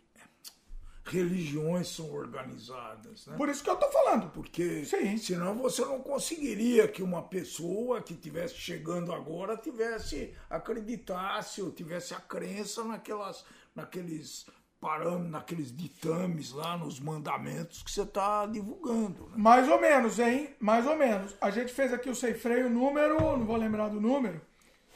religiões 1.05 1.89
são 1.89 2.11
organizadas. 2.11 3.25
Né? 3.27 3.35
Por 3.35 3.49
isso 3.49 3.63
que 3.63 3.69
eu 3.69 3.75
tô 3.75 3.89
falando. 3.91 4.29
Porque 4.29 4.85
Sim. 4.85 5.17
senão 5.17 5.57
você 5.57 5.83
não 5.83 5.99
conseguiria 5.99 6.87
que 6.87 7.03
uma 7.03 7.23
pessoa 7.23 8.01
que 8.01 8.13
estivesse 8.13 8.55
chegando 8.55 9.11
agora 9.11 9.57
tivesse 9.57 10.33
acreditasse 10.49 11.61
ou 11.61 11.71
tivesse 11.71 12.13
a 12.13 12.19
crença 12.19 12.83
naquelas, 12.83 13.43
naqueles 13.75 14.45
parando 14.81 15.29
naqueles 15.29 15.71
ditames 15.71 16.51
lá, 16.51 16.75
nos 16.75 16.99
mandamentos 16.99 17.83
que 17.83 17.91
você 17.91 18.01
está 18.01 18.47
divulgando. 18.47 19.27
Né? 19.27 19.33
Mais 19.37 19.69
ou 19.69 19.79
menos, 19.79 20.17
hein? 20.17 20.55
Mais 20.59 20.87
ou 20.87 20.95
menos. 20.97 21.35
A 21.39 21.51
gente 21.51 21.71
fez 21.71 21.93
aqui 21.93 22.09
o 22.09 22.15
sem 22.15 22.33
freio 22.33 22.67
número, 22.67 23.19
não 23.37 23.45
vou 23.45 23.55
lembrar 23.55 23.89
do 23.89 24.01
número, 24.01 24.41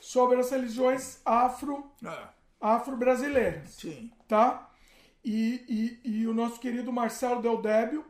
sobre 0.01 0.39
as 0.39 0.49
religiões 0.49 1.21
afro, 1.23 1.85
é. 2.03 2.17
afro-brasileiras. 2.59 3.69
Sim. 3.75 4.11
Tá? 4.27 4.69
E, 5.23 5.99
e, 6.03 6.21
e 6.21 6.27
o 6.27 6.33
nosso 6.33 6.59
querido 6.59 6.91
Marcelo 6.91 7.41
Del 7.41 7.61
Débio 7.61 8.03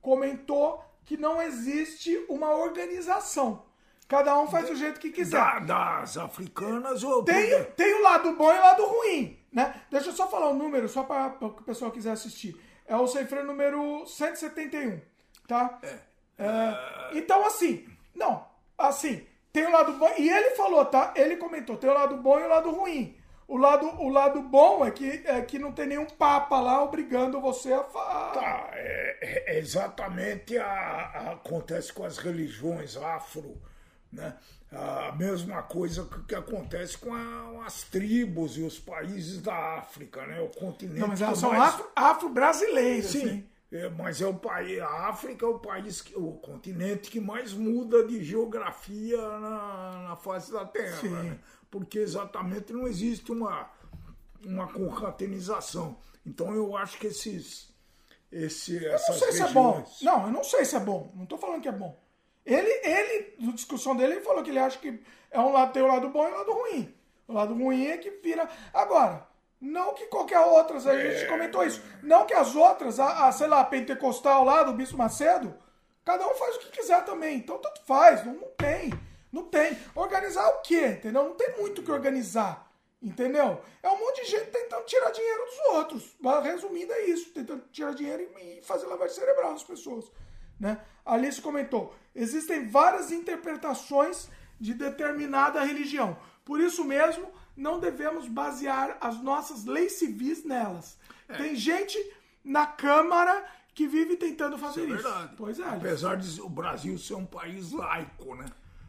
comentou 0.00 0.82
que 1.04 1.16
não 1.16 1.42
existe 1.42 2.16
uma 2.28 2.50
organização. 2.54 3.66
Cada 4.06 4.38
um 4.40 4.46
faz 4.46 4.68
do 4.68 4.74
jeito 4.76 4.98
que 5.00 5.10
quiser. 5.10 5.36
Da- 5.36 5.58
das 5.58 6.16
africanas 6.16 7.02
ou 7.02 7.22
Tem, 7.24 7.64
tem 7.76 7.94
o 7.94 8.02
lado 8.02 8.34
bom 8.36 8.50
e 8.52 8.56
o 8.56 8.60
lado 8.60 8.86
ruim, 8.86 9.37
né? 9.52 9.82
Deixa 9.90 10.08
eu 10.10 10.12
só 10.12 10.28
falar 10.28 10.48
o 10.50 10.54
número, 10.54 10.88
só 10.88 11.02
para 11.02 11.36
o 11.40 11.50
pessoal 11.62 11.90
quiser 11.90 12.12
assistir. 12.12 12.60
É 12.86 12.96
o 12.96 13.06
sem 13.06 13.26
freio 13.26 13.44
número 13.46 14.06
171, 14.06 15.00
tá? 15.46 15.78
É, 15.82 17.18
então, 17.18 17.44
assim, 17.46 17.86
não, 18.14 18.46
assim, 18.76 19.26
tem 19.52 19.66
o 19.66 19.70
lado 19.72 19.92
bom, 19.94 20.10
e 20.18 20.28
ele 20.28 20.50
falou, 20.50 20.84
tá? 20.84 21.12
Ele 21.16 21.36
comentou, 21.36 21.76
tem 21.76 21.90
o 21.90 21.94
lado 21.94 22.16
bom 22.18 22.38
e 22.38 22.44
o 22.44 22.48
lado 22.48 22.70
ruim. 22.70 23.16
O 23.46 23.56
lado, 23.56 23.86
o 24.02 24.10
lado 24.10 24.42
bom 24.42 24.84
é 24.84 24.90
que, 24.90 25.22
é 25.24 25.40
que 25.40 25.58
não 25.58 25.72
tem 25.72 25.86
nenhum 25.86 26.04
papa 26.04 26.60
lá 26.60 26.82
obrigando 26.84 27.40
você 27.40 27.72
a 27.72 27.82
falar. 27.84 28.32
Tá, 28.32 28.68
é, 28.74 29.54
é 29.54 29.58
exatamente 29.58 30.56
a, 30.58 30.66
a- 30.66 31.32
acontece 31.32 31.90
com 31.92 32.04
as 32.04 32.18
religiões 32.18 32.94
afro, 32.96 33.56
né? 34.12 34.36
A 34.70 35.12
mesma 35.12 35.62
coisa 35.62 36.04
que, 36.04 36.20
que 36.24 36.34
acontece 36.34 36.98
com 36.98 37.14
a- 37.14 37.64
as 37.66 37.82
tribos 37.84 38.58
e 38.58 38.62
os 38.62 38.78
países 38.78 39.40
da 39.40 39.78
África, 39.78 40.26
né? 40.26 40.40
O 40.42 40.48
continente. 40.48 41.00
Não, 41.00 41.08
mas 41.08 41.22
elas 41.22 41.38
são 41.38 41.50
mais- 41.52 41.74
afro- 41.74 41.90
afro-brasileiras, 41.96 43.06
Sim, 43.10 43.18
assim. 43.26 43.48
é, 43.72 43.88
mas 43.88 44.20
é 44.20 44.26
o 44.26 44.34
país, 44.34 44.78
a 44.80 45.08
África 45.08 45.46
é 45.46 45.48
o 45.48 45.58
país, 45.58 46.02
que, 46.02 46.14
o 46.18 46.32
continente 46.34 47.10
que 47.10 47.18
mais 47.18 47.54
muda 47.54 48.06
de 48.06 48.22
geografia 48.22 49.16
na, 49.16 50.04
na 50.10 50.16
face 50.16 50.52
da 50.52 50.66
Terra, 50.66 51.00
Sim. 51.00 51.08
né? 51.08 51.38
porque 51.70 51.98
exatamente 51.98 52.72
não 52.72 52.86
existe 52.86 53.32
uma, 53.32 53.70
uma 54.44 54.66
concatenização. 54.70 55.96
Então 56.26 56.54
eu 56.54 56.76
acho 56.76 56.98
que 56.98 57.06
esses, 57.06 57.68
esse, 58.30 58.76
Eu 58.84 58.92
não 58.92 58.98
sei 58.98 59.32
se 59.32 59.42
é 59.42 59.48
bom. 59.48 59.70
regiões- 59.78 60.02
Não, 60.02 60.26
eu 60.26 60.32
não 60.32 60.44
sei 60.44 60.64
se 60.64 60.76
é 60.76 60.80
bom. 60.80 61.10
Não 61.14 61.24
tô 61.26 61.38
falando 61.38 61.62
que 61.62 61.68
é 61.68 61.72
bom. 61.72 61.98
Ele, 62.48 62.70
ele, 62.82 63.34
na 63.38 63.52
discussão 63.52 63.94
dele, 63.94 64.14
ele 64.14 64.20
falou 64.22 64.42
que 64.42 64.48
ele 64.48 64.58
acha 64.58 64.78
que 64.78 64.98
é 65.30 65.38
um 65.38 65.52
lado, 65.52 65.70
tem 65.70 65.82
o 65.82 65.86
lado 65.86 66.08
bom 66.08 66.26
e 66.26 66.32
o 66.32 66.34
lado 66.34 66.52
ruim. 66.52 66.94
O 67.28 67.32
lado 67.34 67.52
ruim 67.52 67.86
é 67.86 67.98
que 67.98 68.10
vira. 68.10 68.48
Agora, 68.72 69.28
não 69.60 69.92
que 69.92 70.06
qualquer 70.06 70.40
outras, 70.40 70.86
a 70.86 70.98
gente 70.98 71.28
comentou 71.28 71.62
isso. 71.62 71.82
Não 72.02 72.24
que 72.24 72.32
as 72.32 72.56
outras, 72.56 72.98
a, 72.98 73.28
a, 73.28 73.32
sei 73.32 73.48
lá, 73.48 73.60
a 73.60 73.64
pentecostal 73.64 74.44
lá 74.44 74.62
do 74.62 74.72
Bispo 74.72 74.96
Macedo, 74.96 75.54
cada 76.06 76.26
um 76.26 76.34
faz 76.34 76.56
o 76.56 76.60
que 76.60 76.70
quiser 76.70 77.04
também. 77.04 77.36
Então 77.36 77.58
tanto 77.58 77.82
faz, 77.84 78.24
não, 78.24 78.32
não 78.32 78.48
tem. 78.56 78.92
Não 79.30 79.44
tem. 79.44 79.76
Organizar 79.94 80.48
o 80.48 80.62
quê? 80.62 80.86
Entendeu? 80.86 81.24
Não 81.24 81.34
tem 81.34 81.54
muito 81.58 81.82
o 81.82 81.84
que 81.84 81.92
organizar. 81.92 82.66
Entendeu? 83.02 83.60
É 83.82 83.90
um 83.90 83.98
monte 83.98 84.24
de 84.24 84.30
gente 84.30 84.46
tentando 84.46 84.86
tirar 84.86 85.10
dinheiro 85.10 85.44
dos 85.44 85.74
outros. 85.74 86.16
Resumindo, 86.42 86.94
é 86.94 87.02
isso. 87.02 87.30
Tentando 87.30 87.62
tirar 87.70 87.92
dinheiro 87.92 88.22
e 88.22 88.58
e 88.58 88.62
fazer 88.62 88.86
lavagem 88.86 89.14
cerebral 89.14 89.52
das 89.52 89.62
pessoas. 89.62 90.10
Né? 90.58 90.80
Alice 91.08 91.40
comentou: 91.40 91.94
existem 92.14 92.68
várias 92.68 93.10
interpretações 93.10 94.28
de 94.60 94.74
determinada 94.74 95.62
religião. 95.64 96.16
Por 96.44 96.60
isso 96.60 96.84
mesmo, 96.84 97.30
não 97.56 97.80
devemos 97.80 98.28
basear 98.28 98.96
as 99.00 99.20
nossas 99.22 99.64
leis 99.64 99.92
civis 99.92 100.44
nelas. 100.44 100.98
Tem 101.36 101.54
gente 101.54 101.98
na 102.44 102.66
Câmara 102.66 103.44
que 103.74 103.86
vive 103.86 104.16
tentando 104.16 104.58
fazer 104.58 104.82
É 104.82 104.84
isso. 104.84 104.94
verdade. 104.94 105.34
Pois 105.36 105.58
é. 105.60 105.68
Apesar 105.68 106.16
de 106.16 106.40
o 106.40 106.48
Brasil 106.48 106.98
ser 106.98 107.14
um 107.14 107.26
país 107.26 107.72
laico, 107.72 108.34
né? 108.34 108.46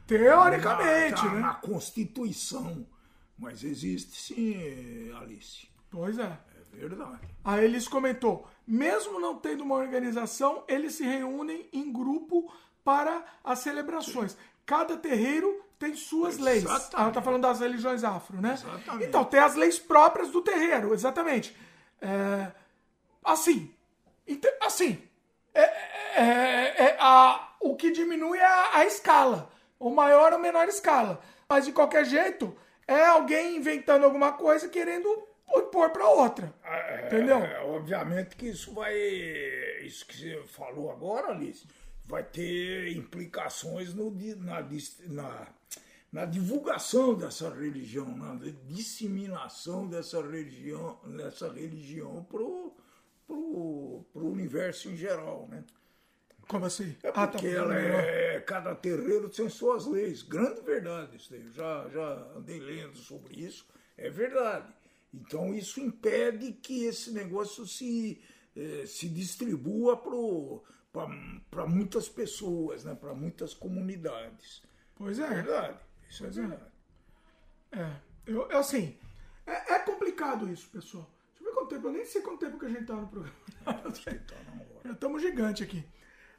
Teoricamente, 0.08 1.26
na, 1.26 1.34
né? 1.34 1.40
na 1.42 1.54
Constituição. 1.56 2.86
Mas 3.38 3.64
existe 3.64 4.20
sim, 4.20 5.12
Alice. 5.22 5.68
Pois 5.90 6.18
é. 6.18 6.38
É 6.74 6.78
verdade. 6.78 7.28
Aí 7.44 7.64
eles 7.66 7.88
comentou, 7.88 8.48
mesmo 8.70 9.20
não 9.20 9.36
tendo 9.36 9.64
uma 9.64 9.76
organização, 9.76 10.64
eles 10.68 10.94
se 10.94 11.04
reúnem 11.04 11.68
em 11.74 11.92
grupo 11.92 12.52
para 12.84 13.24
as 13.44 13.60
celebrações. 13.60 14.38
Cada 14.66 14.96
terreiro 14.96 15.64
tem 15.80 15.96
suas 15.96 16.38
leis. 16.38 16.64
Exatamente. 16.64 16.96
Ela 16.96 17.12
tá 17.12 17.22
falando 17.22 17.42
das 17.42 17.60
religiões 17.60 18.04
afro, 18.04 18.40
né? 18.42 18.54
Exatamente. 18.54 19.06
Então, 19.08 19.26
tem 19.26 19.40
as 19.40 19.56
leis 19.56 19.80
próprias 19.80 20.30
do 20.30 20.42
terreiro, 20.42 20.94
exatamente. 20.94 21.56
É, 22.02 22.52
assim, 23.24 23.74
ente- 24.28 24.54
assim, 24.62 25.02
é, 25.54 25.62
é- 26.22 26.76
é- 26.86 26.98
a- 27.00 27.54
o 27.60 27.76
que 27.76 27.92
diminui 27.92 28.38
é 28.38 28.46
a, 28.46 28.78
a 28.78 28.86
escala, 28.86 29.50
ou 29.80 29.94
maior 29.94 30.34
ou 30.34 30.40
menor 30.40 30.68
escala. 30.68 31.20
Mas 31.48 31.66
de 31.66 31.72
qualquer 31.72 32.06
jeito, 32.06 32.56
é 32.88 33.06
alguém 33.06 33.56
inventando 33.58 34.04
alguma 34.04 34.32
coisa 34.34 34.66
e 34.68 34.70
querendo 34.70 35.28
pôr 35.72 35.90
para 35.92 36.08
outra. 36.10 36.54
Entendeu? 37.06 37.38
É, 37.38 37.62
obviamente 37.62 38.36
que 38.36 38.48
isso 38.48 38.74
vai. 38.74 38.94
Isso 39.84 40.06
que 40.06 40.18
você 40.18 40.44
falou 40.48 40.92
agora, 40.92 41.30
Alice, 41.32 41.66
vai 42.06 42.24
ter 42.24 42.92
implicações 42.96 43.94
no, 43.94 44.12
na, 44.38 44.62
na, 45.08 45.48
na 46.12 46.26
divulgação 46.26 47.16
dessa 47.16 47.50
religião, 47.50 48.16
na 48.16 48.36
disseminação 48.68 49.88
dessa 49.88 50.22
religião, 50.22 51.00
dessa 51.06 51.52
religião 51.52 52.24
pro, 52.26 52.76
pro, 53.28 54.06
pro 54.12 54.28
universo 54.28 54.90
em 54.90 54.98
geral, 54.98 55.48
né? 55.50 55.64
Como 56.48 56.66
assim? 56.66 56.96
É 57.04 57.12
Ah, 57.14 57.28
porque 57.28 57.48
tá. 57.48 57.56
ela 57.56 57.76
é, 57.76 58.40
cada 58.42 58.74
terreiro 58.74 59.30
tem 59.30 59.48
suas 59.50 59.86
leis. 59.86 60.24
Grande 60.24 60.62
verdade 60.62 61.16
isso 61.16 61.30
daí. 61.30 61.46
Eu 61.46 61.52
já, 61.52 61.88
já 61.90 62.14
andei 62.36 62.60
lendo 62.60 62.98
sobre 62.98 63.36
isso. 63.40 63.68
É 63.96 64.10
verdade. 64.10 64.74
Então 65.14 65.54
isso 65.54 65.80
impede 65.80 66.54
que 66.54 66.84
esse 66.86 67.12
negócio 67.12 67.66
se, 67.66 68.22
eh, 68.56 68.86
se 68.86 69.10
distribua 69.10 69.98
para 71.52 71.68
muitas 71.68 72.08
pessoas, 72.08 72.84
né? 72.84 72.96
para 72.96 73.14
muitas 73.14 73.54
comunidades. 73.54 74.62
Pois 74.96 75.20
É 75.20 75.24
é. 75.24 75.28
verdade. 75.30 75.78
Isso 76.10 76.26
é 76.26 76.30
verdade. 76.30 76.72
É. 77.72 77.92
Eu, 78.26 78.52
assim, 78.58 78.98
é, 79.46 79.74
é 79.76 79.80
complicado 79.80 80.48
isso, 80.52 80.70
pessoal. 80.70 81.10
Deixa 81.30 81.44
eu 81.44 81.46
ver 81.48 81.54
quanto 81.54 81.70
tempo. 81.70 81.88
Eu 81.88 81.92
nem 81.94 82.06
sei 82.06 82.22
quanto 82.22 82.40
tempo 82.40 82.60
que 82.60 82.66
a 82.66 82.70
gente 82.70 82.86
tá 82.86 82.96
no 82.96 83.08
programa. 83.08 83.36
Tá. 83.66 83.82
Já 84.86 84.92
estamos 84.92 85.22
gigante 85.22 85.64
aqui. 85.64 85.84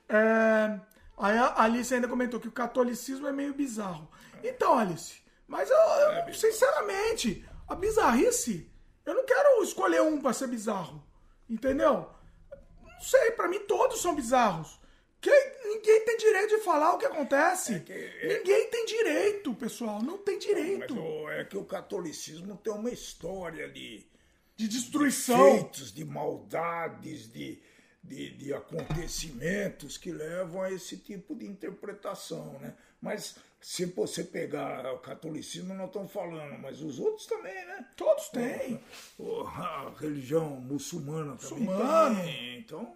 É, 0.08 0.80
aí 1.18 1.36
a 1.38 1.62
Alice 1.62 1.92
ainda 1.94 2.08
comentou 2.08 2.40
que 2.40 2.48
o 2.48 2.52
catolicismo 2.52 3.26
é 3.26 3.32
meio 3.32 3.54
bizarro. 3.54 4.08
Então, 4.42 4.78
Alice, 4.78 5.20
mas 5.46 5.68
eu, 5.70 5.76
eu, 5.76 6.34
sinceramente, 6.34 7.44
a 7.70 7.74
bizarrice, 7.74 8.68
eu 9.06 9.14
não 9.14 9.24
quero 9.24 9.62
escolher 9.62 10.02
um 10.02 10.20
para 10.20 10.32
ser 10.32 10.48
bizarro. 10.48 11.02
Entendeu? 11.48 12.08
Não 12.84 13.00
sei, 13.00 13.30
para 13.32 13.48
mim 13.48 13.60
todos 13.60 14.00
são 14.02 14.14
bizarros. 14.14 14.78
Que, 15.20 15.30
ninguém 15.64 16.04
tem 16.04 16.16
direito 16.16 16.56
de 16.56 16.62
falar 16.62 16.94
o 16.94 16.98
que 16.98 17.04
acontece. 17.06 17.80
que- 17.80 17.92
é- 17.92 18.38
Ninguém 18.38 18.68
tem 18.70 18.86
direito, 18.86 19.54
pessoal. 19.54 20.02
Não 20.02 20.16
tem 20.18 20.36
Mas 20.36 20.44
direito 20.46 20.98
o- 20.98 21.28
é 21.30 21.44
que 21.44 21.56
o 21.58 21.64
catolicismo 21.64 22.56
tem 22.56 22.72
uma 22.72 22.90
história 22.90 23.68
de. 23.70 24.06
de 24.56 24.68
destruição. 24.68 25.38
feitos, 25.56 25.92
de 25.92 26.04
maldades, 26.04 27.30
de, 27.32 27.62
de, 28.02 28.30
de 28.36 28.52
acontecimentos 28.54 29.96
que 29.98 30.10
levam 30.12 30.62
a 30.62 30.70
esse 30.72 30.96
tipo 30.96 31.34
de 31.34 31.46
interpretação, 31.46 32.58
né? 32.58 32.74
Mas 33.00 33.36
se 33.60 33.84
você 33.86 34.24
pegar 34.24 34.86
o 34.92 34.98
catolicismo, 34.98 35.74
nós 35.74 35.88
estamos 35.88 36.10
falando, 36.12 36.58
mas 36.60 36.80
os 36.80 36.98
outros 36.98 37.26
também, 37.26 37.54
né? 37.66 37.86
Todos 37.96 38.28
têm. 38.30 38.80
A 39.56 39.92
religião 39.98 40.48
muçulmana 40.60 41.36
também 41.36 41.66
tem. 42.24 42.58
Então, 42.58 42.94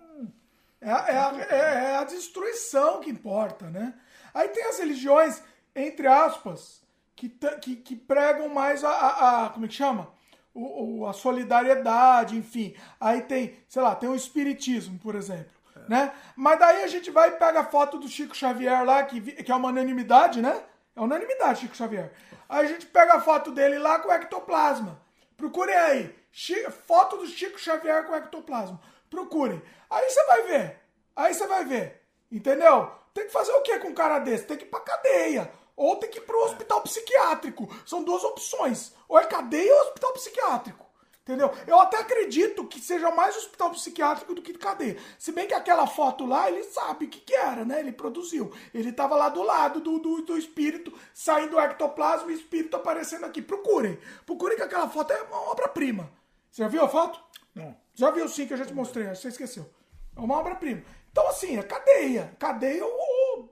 É, 0.81 0.91
a- 0.91 1.07
é 1.09 1.17
a, 1.17 1.47
é- 1.51 1.85
é 1.93 1.97
a 1.97 2.05
destruição 2.05 3.01
que 3.01 3.09
importa, 3.11 3.71
né? 3.71 3.95
Aí 4.35 4.49
tem 4.49 4.65
as 4.65 4.79
religiões, 4.79 5.43
entre 5.75 6.07
aspas, 6.07 6.83
que, 7.17 7.29
que, 7.63 7.77
que 7.77 7.97
pregam 7.97 8.49
mais 8.49 8.85
a, 8.85 8.91
a- 8.91 9.47
a- 9.47 9.49
Como 9.51 9.65
é 9.65 9.69
que 9.69 9.75
chama? 9.75 10.13
O, 10.53 11.01
o- 11.01 11.07
a 11.07 11.13
solidariedade, 11.13 12.37
enfim. 12.37 12.75
Aí 13.01 13.23
tem, 13.23 13.57
sei 13.69 13.83
lá, 13.83 13.95
tem 13.95 14.09
o 14.09 14.15
espiritismo, 14.15 14.99
por 14.99 15.15
exemplo. 15.15 15.53
Né? 15.89 16.13
Mas 16.37 16.59
daí 16.59 16.83
a 16.83 16.87
gente 16.87 17.11
vai 17.11 17.29
e 17.29 17.33
pega 17.33 17.61
a 17.61 17.65
foto 17.65 17.99
do 17.99 18.09
Chico 18.09 18.35
Xavier 18.35 18.85
lá, 18.85 19.03
que, 19.05 19.21
que 19.21 19.53
é 19.53 19.55
uma 19.55 19.69
unanimidade, 19.69 20.41
né? 20.41 20.63
É 20.97 21.01
unanimidade, 21.01 21.61
Chico 21.61 21.77
Xavier. 21.77 22.13
Aí 22.49 22.65
a 22.65 22.69
gente 22.69 22.87
pega 22.87 23.15
a 23.15 23.21
foto 23.21 23.51
dele 23.51 23.79
lá 23.79 23.99
com 23.99 24.13
ectoplasma. 24.13 25.01
Procurem 25.37 25.75
aí. 25.75 26.15
Chi- 26.31 26.71
foto 26.87 27.17
do 27.17 27.27
Chico 27.27 27.59
Xavier 27.59 28.05
com 28.07 28.15
ectoplasma. 28.15 28.81
Procurem. 29.11 29.63
Aí 29.91 30.09
você 30.09 30.25
vai 30.25 30.43
ver. 30.45 30.81
Aí 31.15 31.35
você 31.35 31.47
vai 31.47 31.65
ver. 31.65 32.03
Entendeu? 32.31 32.91
Tem 33.13 33.27
que 33.27 33.33
fazer 33.33 33.53
o 33.53 33.63
que 33.63 33.79
com 33.79 33.89
um 33.89 33.95
cara 33.95 34.19
desse? 34.19 34.45
Tem 34.47 34.57
que 34.57 34.65
ir 34.65 34.69
pra 34.69 34.81
cadeia. 34.81 35.51
Ou 35.77 35.97
tem 35.97 36.11
que 36.11 36.19
ir 36.19 36.23
pro 36.23 36.45
hospital 36.45 36.81
psiquiátrico. 36.83 37.69
São 37.87 38.03
duas 38.03 38.25
opções. 38.25 38.93
Ou 39.09 39.19
é 39.19 39.25
cadeia 39.25 39.73
ou 39.75 39.81
hospital 39.83 40.13
psiquiátrico. 40.13 40.84
Entendeu? 41.27 41.51
Eu 41.67 41.81
até 41.81 41.97
acredito 41.97 42.67
que 42.67 42.79
seja 42.79 43.11
mais 43.11 43.35
hospital 43.35 43.71
psiquiátrico 43.71 44.35
do 44.35 44.43
que 44.43 44.53
cadeia. 44.53 44.99
Se 45.19 45.33
bem 45.33 45.47
que 45.49 45.55
aquela 45.55 45.87
foto 45.87 46.27
lá, 46.27 46.51
ele 46.51 46.63
sabe 46.65 47.07
o 47.07 47.09
que, 47.09 47.19
que 47.19 47.35
era, 47.35 47.65
né? 47.65 47.81
Ele 47.81 47.93
produziu. 47.93 48.53
Ele 48.75 48.93
tava 48.93 49.17
lá 49.17 49.31
do 49.31 49.43
lado 49.43 49.81
do, 49.81 49.99
do, 49.99 50.21
do 50.21 50.37
espírito, 50.37 50.93
saindo 51.15 51.57
o 51.57 51.61
ectoplasma 51.61 52.31
e 52.31 52.35
o 52.35 52.37
espírito 52.37 52.77
aparecendo 52.77 53.25
aqui. 53.25 53.41
Procurem. 53.41 53.99
Procurem 54.27 54.55
que 54.55 54.63
aquela 54.63 54.87
foto 54.87 55.15
é 55.15 55.23
uma 55.23 55.51
obra-prima. 55.51 56.13
Você 56.51 56.61
já 56.63 56.69
viu 56.69 56.85
a 56.85 56.89
foto? 56.89 57.19
Não. 57.55 57.75
Já 57.95 58.11
viu 58.11 58.29
sim 58.29 58.47
que 58.47 58.53
eu 58.53 58.59
já 58.59 58.67
te 58.67 58.75
mostrei, 58.75 59.07
acho 59.07 59.23
que 59.23 59.23
você 59.23 59.29
esqueceu. 59.29 59.71
É 60.15 60.21
uma 60.21 60.37
obra-prima. 60.39 60.83
Então, 61.11 61.27
assim, 61.27 61.57
é 61.57 61.63
cadeia. 61.63 62.37
Cadeia, 62.39 62.85
o, 62.85 62.89
o- 62.89 63.49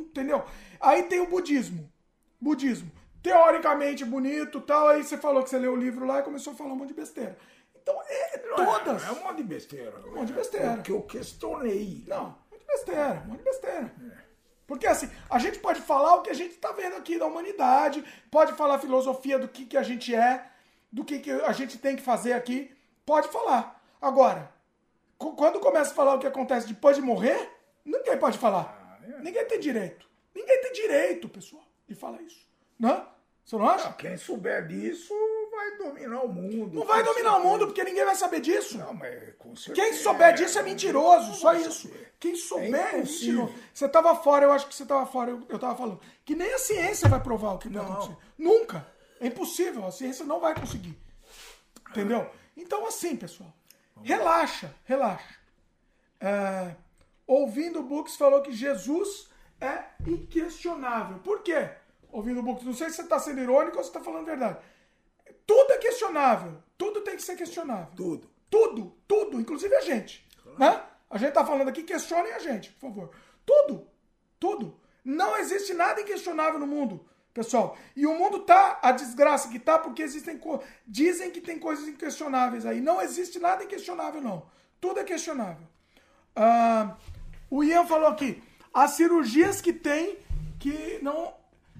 entendeu? 0.00 0.44
Aí 0.78 1.04
tem 1.04 1.20
o 1.20 1.26
budismo. 1.26 1.90
Budismo. 2.38 2.92
Teoricamente 3.24 4.04
bonito 4.04 4.60
tal. 4.60 4.88
Aí 4.88 5.02
você 5.02 5.16
falou 5.16 5.42
que 5.42 5.48
você 5.48 5.58
leu 5.58 5.72
o 5.72 5.76
livro 5.76 6.04
lá 6.04 6.18
e 6.18 6.22
começou 6.22 6.52
a 6.52 6.56
falar 6.56 6.74
um 6.74 6.76
monte 6.76 6.88
de 6.88 6.94
besteira. 6.94 7.38
Então, 7.74 7.98
é, 8.06 8.36
todas. 8.36 9.02
É, 9.02 9.06
é 9.08 9.12
um 9.12 9.24
monte 9.24 9.38
de 9.38 9.42
besteira. 9.44 9.94
Um 10.06 10.14
monte 10.14 10.26
de 10.26 10.32
besteira. 10.34 10.74
Porque 10.74 10.92
eu 10.92 11.00
questionei. 11.00 12.04
Não, 12.06 12.26
um 12.26 12.50
monte 12.50 12.60
de 12.60 12.66
besteira, 12.66 13.22
um 13.24 13.28
monte 13.28 13.38
de 13.38 13.44
besteira. 13.44 13.94
Porque 14.66 14.86
assim, 14.86 15.10
a 15.30 15.38
gente 15.38 15.58
pode 15.58 15.80
falar 15.80 16.16
o 16.16 16.22
que 16.22 16.28
a 16.28 16.34
gente 16.34 16.52
está 16.52 16.70
vendo 16.72 16.96
aqui 16.96 17.18
da 17.18 17.24
humanidade, 17.24 18.04
pode 18.30 18.52
falar 18.52 18.74
a 18.74 18.78
filosofia 18.78 19.38
do 19.38 19.48
que, 19.48 19.64
que 19.64 19.76
a 19.78 19.82
gente 19.82 20.14
é, 20.14 20.46
do 20.92 21.02
que, 21.02 21.18
que 21.18 21.30
a 21.30 21.52
gente 21.52 21.78
tem 21.78 21.96
que 21.96 22.02
fazer 22.02 22.34
aqui, 22.34 22.76
pode 23.06 23.28
falar. 23.28 23.82
Agora, 24.02 24.52
quando 25.16 25.60
começa 25.60 25.92
a 25.92 25.94
falar 25.94 26.14
o 26.14 26.18
que 26.18 26.26
acontece 26.26 26.68
depois 26.68 26.96
de 26.96 27.02
morrer, 27.02 27.50
ninguém 27.84 28.18
pode 28.18 28.36
falar. 28.36 29.00
Ninguém 29.22 29.46
tem 29.46 29.58
direito. 29.58 30.06
Ninguém 30.34 30.60
tem 30.60 30.72
direito, 30.72 31.26
pessoal, 31.26 31.64
de 31.88 31.94
falar 31.94 32.20
isso. 32.20 32.46
Né? 32.78 33.06
Você 33.44 33.56
não 33.56 33.68
acha? 33.68 33.92
Quem 33.92 34.16
souber 34.16 34.66
disso 34.66 35.12
vai 35.50 35.76
dominar 35.76 36.22
o 36.22 36.28
mundo. 36.28 36.74
Não 36.78 36.86
vai 36.86 37.02
dominar 37.02 37.32
o 37.32 37.34
certeza. 37.34 37.52
mundo, 37.52 37.66
porque 37.66 37.84
ninguém 37.84 38.04
vai 38.04 38.14
saber 38.14 38.40
disso. 38.40 38.78
Não, 38.78 38.94
mas 38.94 39.34
com 39.38 39.54
certeza. 39.54 39.86
Quem 39.88 39.98
souber 39.98 40.34
disso 40.34 40.58
é 40.58 40.62
mentiroso, 40.62 41.28
Não 41.28 41.34
só 41.34 41.52
isso. 41.54 41.88
saber. 41.88 42.14
Quem 42.18 42.34
souber 42.36 42.74
É 42.74 42.94
é 42.94 42.96
mentiroso. 42.98 43.54
Você 43.72 43.86
tava 43.88 44.16
fora, 44.16 44.46
eu 44.46 44.52
acho 44.52 44.66
que 44.66 44.74
você 44.74 44.86
tava 44.86 45.04
fora, 45.04 45.30
eu, 45.30 45.42
eu 45.48 45.58
tava 45.58 45.76
falando. 45.76 46.00
Que 46.24 46.34
nem 46.34 46.54
a 46.54 46.58
ciência 46.58 47.06
vai 47.08 47.20
provar 47.22 47.52
o 47.52 47.58
que 47.58 47.68
vai 47.68 47.82
Não. 47.84 47.92
acontecer. 47.92 48.16
Nunca. 48.38 48.86
É 49.20 49.26
impossível, 49.26 49.86
a 49.86 49.92
ciência 49.92 50.24
não 50.24 50.40
vai 50.40 50.54
conseguir. 50.58 50.98
Entendeu? 51.90 52.28
Então, 52.56 52.86
assim, 52.86 53.14
pessoal, 53.14 53.52
relaxa, 54.02 54.74
relaxa. 54.84 55.34
É, 56.18 56.74
ouvindo 57.26 57.82
Books 57.82 58.16
falou 58.16 58.40
que 58.42 58.52
Jesus 58.52 59.28
é 59.60 59.84
inquestionável. 60.06 61.18
Por 61.18 61.42
quê? 61.42 61.68
Ouvindo 62.14 62.44
Books, 62.44 62.64
não 62.64 62.72
sei 62.72 62.90
se 62.90 62.96
você 62.96 63.02
está 63.02 63.18
sendo 63.18 63.40
irônico 63.40 63.76
ou 63.76 63.82
se 63.82 63.90
está 63.90 64.00
falando 64.00 64.22
a 64.22 64.30
verdade. 64.30 64.58
Tudo 65.44 65.72
é 65.72 65.78
questionável. 65.78 66.62
Tudo 66.78 67.00
tem 67.00 67.16
que 67.16 67.22
ser 67.22 67.34
questionável. 67.34 67.88
Tudo. 67.96 68.30
Tudo, 68.48 68.96
tudo, 69.08 69.40
inclusive 69.40 69.74
a 69.74 69.80
gente. 69.80 70.24
Né? 70.56 70.80
A 71.10 71.18
gente 71.18 71.32
tá 71.32 71.44
falando 71.44 71.68
aqui, 71.68 71.82
questionem 71.82 72.32
a 72.32 72.38
gente, 72.38 72.70
por 72.74 72.88
favor. 72.88 73.10
Tudo, 73.44 73.88
tudo. 74.38 74.80
Não 75.04 75.36
existe 75.36 75.74
nada 75.74 76.02
inquestionável 76.02 76.60
no 76.60 76.68
mundo, 76.68 77.04
pessoal. 77.32 77.76
E 77.96 78.06
o 78.06 78.16
mundo 78.16 78.44
tá 78.44 78.78
a 78.80 78.92
desgraça 78.92 79.48
que 79.48 79.58
tá 79.58 79.76
porque 79.76 80.00
existem 80.00 80.40
dizem 80.86 81.32
que 81.32 81.40
tem 81.40 81.58
coisas 81.58 81.88
inquestionáveis 81.88 82.64
aí. 82.64 82.80
Não 82.80 83.02
existe 83.02 83.40
nada 83.40 83.64
inquestionável 83.64 84.20
não. 84.20 84.46
Tudo 84.80 85.00
é 85.00 85.04
questionável. 85.04 85.66
Ah, 86.36 86.96
o 87.50 87.64
Ian 87.64 87.84
falou 87.86 88.06
aqui, 88.06 88.40
as 88.72 88.92
cirurgias 88.92 89.60
que 89.60 89.72
tem 89.72 90.16
que 90.60 91.00
não 91.02 91.34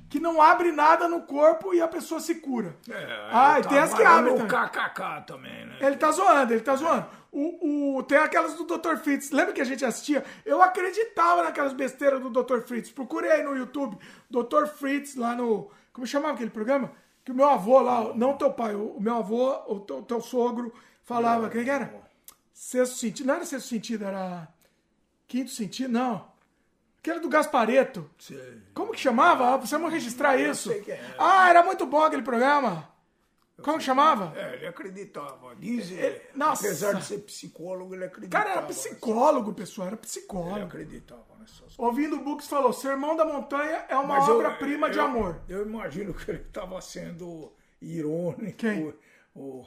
que 0.08 0.20
não 0.20 0.40
abre 0.40 0.70
nada 0.70 1.08
no 1.08 1.22
corpo 1.22 1.74
e 1.74 1.80
a 1.80 1.88
pessoa 1.88 2.20
se 2.20 2.36
cura. 2.36 2.76
É, 2.88 3.28
ah, 3.30 3.58
e 3.58 3.62
tá 3.62 3.68
tem 3.68 3.78
as 3.78 3.94
que 3.94 4.02
abrem 4.02 4.34
o 4.34 4.36
também. 4.36 4.68
KKK 4.68 5.26
também, 5.26 5.66
né? 5.66 5.76
Ele 5.80 5.96
tá 5.96 6.10
zoando, 6.12 6.52
ele 6.52 6.62
tá 6.62 6.76
zoando. 6.76 7.06
O, 7.32 7.96
o, 7.96 8.02
tem 8.04 8.18
aquelas 8.18 8.54
do 8.54 8.64
Dr. 8.64 8.96
Fritz. 8.98 9.32
Lembra 9.32 9.52
que 9.52 9.60
a 9.60 9.64
gente 9.64 9.84
assistia? 9.84 10.24
Eu 10.46 10.62
acreditava 10.62 11.42
naquelas 11.42 11.72
besteiras 11.72 12.20
do 12.20 12.30
Dr. 12.30 12.60
Fritz. 12.60 12.90
Procurei 12.90 13.30
aí 13.32 13.42
no 13.42 13.56
YouTube. 13.56 13.98
Dr. 14.30 14.66
Fritz 14.66 15.16
lá 15.16 15.34
no. 15.34 15.68
Como 15.92 16.06
chamava 16.06 16.34
aquele 16.34 16.50
programa? 16.50 16.92
Que 17.24 17.32
o 17.32 17.34
meu 17.34 17.48
avô 17.48 17.80
lá, 17.80 18.14
não 18.14 18.36
teu 18.36 18.52
pai, 18.52 18.74
o, 18.74 18.96
o 18.96 19.00
meu 19.00 19.16
avô, 19.16 19.50
o 19.66 19.80
teu, 19.80 20.02
teu 20.02 20.20
sogro, 20.20 20.72
falava. 21.02 21.48
Quem 21.48 21.64
que 21.64 21.70
era? 21.70 21.92
Sexto 22.52 22.96
sentido. 22.96 23.26
Não 23.26 23.34
era 23.34 23.44
sexto 23.44 23.66
sentido, 23.66 24.04
era. 24.04 24.46
Quinto 25.26 25.50
sentido, 25.50 25.90
não. 25.90 26.33
Aquele 27.04 27.20
do 27.20 27.28
Gaspareto. 27.28 28.08
Sei. 28.18 28.62
Como 28.72 28.92
que 28.92 28.98
chamava? 28.98 29.52
Ah, 29.54 29.58
Precisamos 29.58 29.92
registrar 29.92 30.38
isso. 30.40 30.72
é. 30.72 30.98
Ah, 31.18 31.50
era 31.50 31.62
muito 31.62 31.84
bom 31.84 32.02
aquele 32.02 32.22
programa. 32.22 32.88
Como 33.62 33.76
que 33.76 33.84
chamava? 33.84 34.32
É, 34.34 34.54
ele 34.54 34.66
acreditava. 34.66 35.54
Dizem, 35.54 35.98
Ele- 35.98 36.22
nossa. 36.34 36.64
apesar 36.66 36.94
de 36.94 37.04
ser 37.04 37.18
psicólogo, 37.18 37.94
ele 37.94 38.06
acreditava. 38.06 38.42
Cara, 38.44 38.56
era 38.58 38.66
psicólogo, 38.66 39.52
pessoal, 39.52 39.88
era 39.88 39.96
Ele 39.96 40.00
psicólogo. 40.02 40.64
acreditava 40.64 41.22
nessas 41.38 41.58
coisas. 41.58 41.78
Ouvindo 41.78 42.16
o 42.16 42.20
Books 42.24 42.48
falou: 42.48 42.72
Sermão 42.72 43.14
da 43.14 43.26
Montanha 43.26 43.84
é 43.86 43.96
uma 43.98 44.18
obra-prima 44.30 44.88
de 44.88 44.98
amor. 44.98 45.42
Eu 45.46 45.60
imagino 45.66 46.14
que 46.14 46.30
ele 46.30 46.40
estava 46.40 46.80
sendo 46.80 47.52
irônico. 47.82 48.56
Quem? 48.56 48.94
O, 49.34 49.60
o 49.60 49.66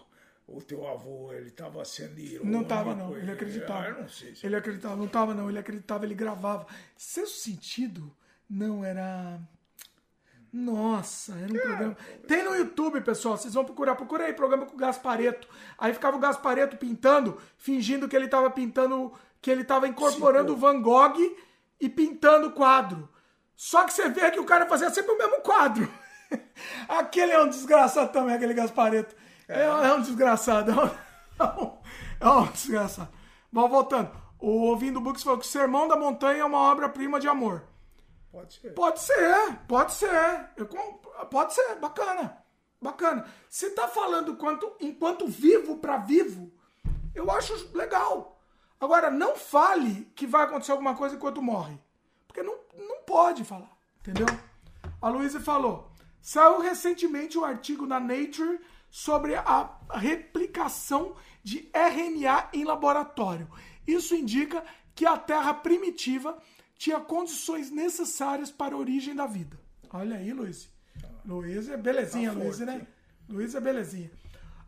teu 0.62 0.88
avô, 0.88 1.34
ele 1.34 1.50
estava 1.50 1.84
sendo 1.84 2.20
irônico. 2.20 2.46
Não 2.46 2.64
tava, 2.64 2.96
não. 2.96 3.16
Ele 3.18 3.32
acreditava. 3.32 3.82
Ah, 3.82 3.90
Eu 3.90 4.02
não 4.02 4.10
sei 4.10 4.34
se 4.34 4.46
Ele 4.46 4.56
acreditava, 4.56 4.96
não 4.96 5.08
tava, 5.08 5.34
não. 5.34 5.50
Ele 5.50 5.60
acreditava, 5.60 6.06
ele 6.06 6.16
gravava. 6.16 6.66
Seu 6.96 7.28
sentido 7.28 8.16
não 8.50 8.84
era. 8.84 9.40
Nossa, 10.52 11.34
era 11.34 11.54
um 11.54 11.58
programa. 11.60 11.98
Tem 12.28 12.44
no 12.44 12.56
YouTube, 12.56 13.02
pessoal. 13.02 13.38
Vocês 13.38 13.54
vão 13.54 13.66
procurar. 13.66 13.96
Procura 13.96 14.26
aí, 14.26 14.34
programa 14.34 14.66
com 14.66 14.76
o 14.76 14.78
Gaspareto. 14.80 15.48
Aí 15.78 15.94
ficava 15.94 16.16
o 16.16 16.20
Gaspareto 16.20 16.78
pintando, 16.78 17.38
fingindo 17.58 18.08
que 18.08 18.16
ele 18.16 18.28
tava 18.28 18.50
pintando. 18.50 19.12
Que 19.42 19.52
ele 19.52 19.64
tava 19.64 19.88
incorporando 19.88 20.54
o 20.54 20.58
Van 20.58 20.82
Gogh 20.82 21.18
e 21.80 21.90
pintando 21.90 22.48
o 22.48 22.52
quadro. 22.54 23.08
Só 23.56 23.84
que 23.84 23.94
você 23.94 24.10
vê 24.10 24.32
que 24.32 24.40
o 24.40 24.46
cara 24.46 24.66
fazia 24.66 24.90
sempre 24.90 25.12
o 25.12 25.18
mesmo 25.18 25.42
quadro. 25.42 25.92
Aquele 26.88 27.34
é 27.34 27.42
um 27.42 27.50
desgraçado 27.50 28.12
também, 28.12 28.36
aquele 28.36 28.54
Gaspareto. 28.54 29.16
É, 29.48 29.64
é 29.64 29.94
um 29.94 30.02
desgraçado. 30.02 30.72
É 30.72 31.44
um, 31.44 31.78
é 32.20 32.30
um 32.30 32.52
desgraçado. 32.52 33.10
Mas 33.52 33.70
voltando. 33.70 34.12
O 34.40 34.68
Ouvindo 34.68 35.02
Books 35.02 35.24
falou 35.24 35.40
que 35.40 35.46
o 35.46 35.50
Sermão 35.50 35.88
da 35.88 35.96
Montanha 35.96 36.42
é 36.42 36.46
uma 36.46 36.72
obra-prima 36.72 37.20
de 37.20 37.28
amor. 37.28 37.64
Pode 38.32 38.54
ser. 38.54 38.74
Pode 38.74 39.00
ser, 39.00 39.56
pode 39.68 39.94
ser. 39.94 40.50
Eu 40.56 40.68
pode 41.30 41.54
ser, 41.54 41.76
bacana. 41.76 42.38
Bacana. 42.80 43.26
Se 43.50 43.72
tá 43.72 43.88
falando 43.88 44.36
quanto, 44.36 44.72
enquanto 44.80 45.28
vivo 45.28 45.78
para 45.78 45.98
vivo, 45.98 46.52
eu 47.16 47.32
acho 47.32 47.76
legal. 47.76 48.40
Agora, 48.80 49.10
não 49.10 49.36
fale 49.36 50.12
que 50.16 50.28
vai 50.28 50.44
acontecer 50.44 50.72
alguma 50.72 50.96
coisa 50.96 51.16
enquanto 51.16 51.42
morre. 51.42 51.80
Porque 52.28 52.44
não, 52.44 52.60
não 52.78 53.02
pode 53.02 53.44
falar. 53.44 53.76
Entendeu? 54.02 54.28
A 55.02 55.10
Luísa 55.10 55.40
falou: 55.40 55.92
saiu 56.22 56.60
recentemente 56.60 57.40
um 57.40 57.44
artigo 57.44 57.88
na 57.88 58.00
Nature 58.00 58.60
sobre 58.90 59.36
a 59.36 59.78
replicação 59.94 61.16
de 61.44 61.70
RNA 61.74 62.50
em 62.54 62.64
laboratório. 62.64 63.50
Isso 63.86 64.16
indica 64.16 64.64
que 64.94 65.06
a 65.06 65.18
Terra 65.18 65.54
primitiva 65.54 66.38
tinha 66.78 67.00
condições 67.00 67.72
necessárias 67.72 68.52
para 68.52 68.76
a 68.76 68.78
origem 68.78 69.16
da 69.16 69.26
vida. 69.26 69.58
Olha 69.92 70.18
aí, 70.18 70.34
Luiz. 70.34 70.70
Luiz 71.26 71.70
é 71.70 71.78
belezinha, 71.78 72.32
Tá 72.32 72.40
Luiz, 72.40 72.60
né? 72.60 72.88
Luiz 73.30 73.56
é 73.56 73.60
belezinha. 73.60 74.12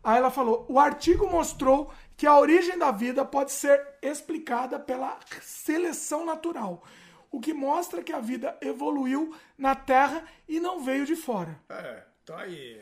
Aí 0.02 0.18
ela 0.18 0.30
falou: 0.30 0.66
o 0.68 0.78
artigo 0.78 1.28
mostrou 1.30 1.92
que 2.16 2.26
a 2.26 2.38
origem 2.38 2.78
da 2.78 2.90
vida 2.90 3.24
pode 3.24 3.52
ser 3.52 3.82
explicada 4.02 4.78
pela 4.78 5.18
seleção 5.40 6.24
natural, 6.24 6.82
o 7.30 7.40
que 7.40 7.52
mostra 7.52 8.02
que 8.02 8.12
a 8.12 8.20
vida 8.20 8.56
evoluiu 8.60 9.34
na 9.56 9.74
Terra 9.74 10.24
e 10.48 10.60
não 10.60 10.82
veio 10.82 11.06
de 11.06 11.16
fora. 11.16 11.58
É, 11.68 12.04
tá 12.24 12.40
aí. 12.40 12.80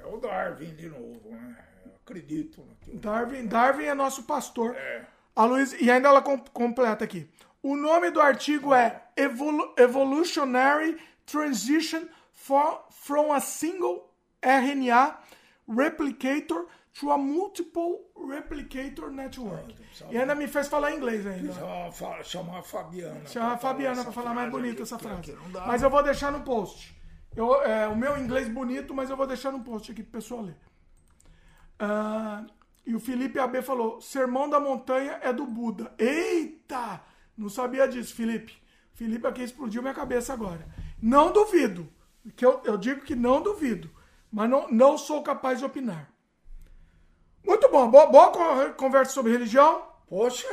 É 0.00 0.06
o 0.06 0.18
Darwin 0.18 0.74
de 0.74 0.88
novo, 0.88 1.30
né? 1.30 1.56
Eu 1.86 1.92
acredito 2.02 2.64
naquilo. 2.64 2.98
Darwin, 2.98 3.46
Darwin 3.46 3.84
é 3.84 3.94
nosso 3.94 4.22
pastor. 4.24 4.74
É. 4.74 5.06
A 5.36 5.44
Luiz, 5.44 5.72
e 5.80 5.90
ainda 5.90 6.08
ela 6.08 6.20
com- 6.22 6.38
completa 6.38 7.04
aqui. 7.04 7.28
O 7.62 7.76
nome 7.76 8.10
do 8.10 8.20
artigo 8.20 8.72
é 8.74 9.02
Evolu- 9.16 9.74
Evolutionary 9.76 10.96
Transition 11.26 12.02
for- 12.32 12.84
from 12.90 13.32
a 13.32 13.40
Single 13.40 14.12
RNA 14.42 15.18
Replicator 15.68 16.66
to 16.98 17.10
a 17.12 17.18
Multiple 17.18 17.98
Replicator 18.28 19.10
Network. 19.10 19.74
E 20.10 20.18
ainda 20.18 20.34
me 20.34 20.48
fez 20.48 20.66
falar 20.68 20.92
inglês 20.92 21.24
ainda. 21.26 21.52
Chamar, 21.52 22.24
chamar 22.24 22.58
a 22.58 22.62
Fabiana. 22.62 23.26
Chama 23.26 23.52
a 23.54 23.58
Fabiana 23.58 24.02
para 24.02 24.12
falar 24.12 24.34
mais 24.34 24.50
bonita 24.50 24.82
essa 24.82 24.98
frase. 24.98 25.36
Mas 25.66 25.80
né? 25.82 25.86
eu 25.86 25.90
vou 25.90 26.02
deixar 26.02 26.32
no 26.32 26.40
post. 26.40 26.97
Eu, 27.36 27.62
é, 27.62 27.86
o 27.88 27.96
meu 27.96 28.18
inglês 28.18 28.48
bonito, 28.48 28.94
mas 28.94 29.10
eu 29.10 29.16
vou 29.16 29.26
deixar 29.26 29.52
no 29.52 29.60
post 29.62 29.90
aqui 29.92 30.02
pro 30.02 30.12
pessoal 30.12 30.42
ler. 30.42 30.56
Ah, 31.78 32.44
e 32.84 32.94
o 32.94 33.00
Felipe 33.00 33.38
AB 33.38 33.62
falou: 33.62 34.00
Sermão 34.00 34.48
da 34.48 34.58
Montanha 34.58 35.18
é 35.22 35.32
do 35.32 35.46
Buda. 35.46 35.92
Eita! 35.98 37.00
Não 37.36 37.48
sabia 37.48 37.86
disso, 37.86 38.14
Felipe. 38.14 38.60
Felipe 38.92 39.26
aqui 39.26 39.42
explodiu 39.42 39.80
minha 39.82 39.94
cabeça 39.94 40.32
agora. 40.32 40.66
Não 41.00 41.32
duvido. 41.32 41.88
Que 42.34 42.44
eu, 42.44 42.60
eu 42.64 42.76
digo 42.76 43.02
que 43.02 43.14
não 43.14 43.40
duvido. 43.40 43.88
Mas 44.30 44.50
não, 44.50 44.68
não 44.70 44.98
sou 44.98 45.22
capaz 45.22 45.60
de 45.60 45.64
opinar. 45.64 46.10
Muito 47.46 47.70
bom. 47.70 47.88
Boa, 47.88 48.06
boa 48.06 48.32
con- 48.32 48.72
conversa 48.76 49.12
sobre 49.12 49.32
religião. 49.32 49.86
Poxa, 50.08 50.48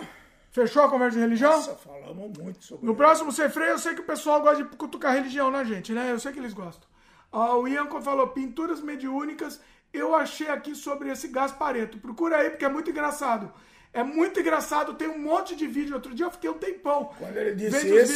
Fechou 0.56 0.84
a 0.84 0.90
conversa 0.90 1.18
de 1.18 1.24
religião? 1.24 1.52
nossa, 1.52 1.76
falamos 1.76 2.38
muito 2.38 2.64
sobre 2.64 2.86
No 2.86 2.96
próximo 2.96 3.30
Sem 3.30 3.50
Freio, 3.50 3.72
eu 3.72 3.78
sei 3.78 3.94
que 3.94 4.00
o 4.00 4.06
pessoal 4.06 4.42
gosta 4.42 4.64
de 4.64 4.70
cutucar 4.78 5.14
religião 5.14 5.52
na 5.52 5.66
gente, 5.66 5.92
né? 5.92 6.10
Eu 6.10 6.18
sei 6.18 6.32
que 6.32 6.40
eles 6.40 6.54
gostam. 6.54 6.88
Ah, 7.30 7.58
o 7.58 7.68
Ian 7.68 7.88
falou 8.02 8.30
pinturas 8.30 8.80
mediúnicas 8.80 9.60
eu 9.96 10.14
achei 10.14 10.50
aqui 10.50 10.76
sobre 10.76 11.10
esse 11.10 11.28
Gaspareto. 11.30 11.98
Procura 11.98 12.38
aí, 12.38 12.50
porque 12.50 12.66
é 12.66 12.70
muito 12.70 12.90
engraçado. 12.90 13.52
É 13.96 14.04
muito 14.04 14.40
engraçado, 14.40 14.94
tem 14.94 15.08
um 15.08 15.18
monte 15.18 15.56
de 15.56 15.66
vídeo. 15.66 15.96
Outro 15.96 16.14
dia 16.14 16.26
eu 16.26 16.32
fiquei 16.32 16.50
um 16.50 16.56
tempão. 16.58 17.12
Quando 17.18 17.38
ele 17.38 17.56
disse 17.56 17.72
esse 17.98 18.14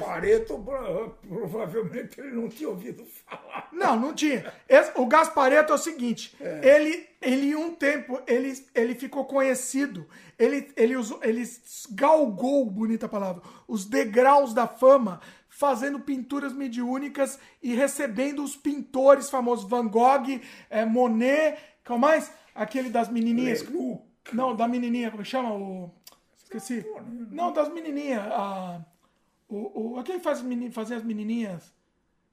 Gaspareto, 0.00 0.58
pro- 0.58 1.16
provavelmente 1.28 2.20
ele 2.20 2.32
não 2.32 2.48
tinha 2.48 2.68
ouvido 2.68 3.04
falar. 3.24 3.68
Não, 3.72 3.94
não 3.98 4.12
tinha. 4.12 4.52
Esse- 4.68 4.90
o 4.96 5.06
Gaspareto 5.06 5.72
é 5.72 5.76
o 5.76 5.78
seguinte, 5.78 6.36
ele, 6.62 7.06
ele 7.22 7.46
em 7.50 7.54
um 7.54 7.72
tempo, 7.74 8.20
ele, 8.26 8.52
ele 8.74 8.94
ficou 8.96 9.24
conhecido, 9.24 10.06
ele, 10.38 10.72
ele, 10.76 10.96
usou, 10.96 11.20
ele 11.22 11.44
galgou, 11.92 12.64
bonita 12.66 13.08
palavra, 13.08 13.42
os 13.68 13.84
degraus 13.84 14.52
da 14.52 14.66
fama, 14.66 15.20
fazendo 15.48 16.00
pinturas 16.00 16.52
mediúnicas 16.52 17.38
e 17.62 17.74
recebendo 17.74 18.42
os 18.42 18.56
pintores 18.56 19.28
famosos, 19.30 19.68
Van 19.68 19.86
Gogh, 19.86 20.40
eh, 20.70 20.84
Monet, 20.84 21.56
qual 21.86 21.98
mais? 21.98 22.32
Aquele 22.54 22.90
das 22.90 23.08
menininhas. 23.08 23.62
Lelouch. 23.62 24.09
Não, 24.32 24.54
da 24.54 24.68
menininha, 24.68 25.10
como 25.10 25.24
chama? 25.24 25.52
O... 25.54 25.90
Esqueci. 26.42 26.84
Não, 27.30 27.52
das 27.52 27.68
menininhas. 27.68 28.24
A... 28.32 28.80
O, 29.48 29.92
o... 29.94 29.98
Aquele 29.98 30.18
que 30.18 30.24
faz 30.24 30.40
meni- 30.42 30.70
fazer 30.70 30.96
as 30.96 31.04
menininhas. 31.04 31.72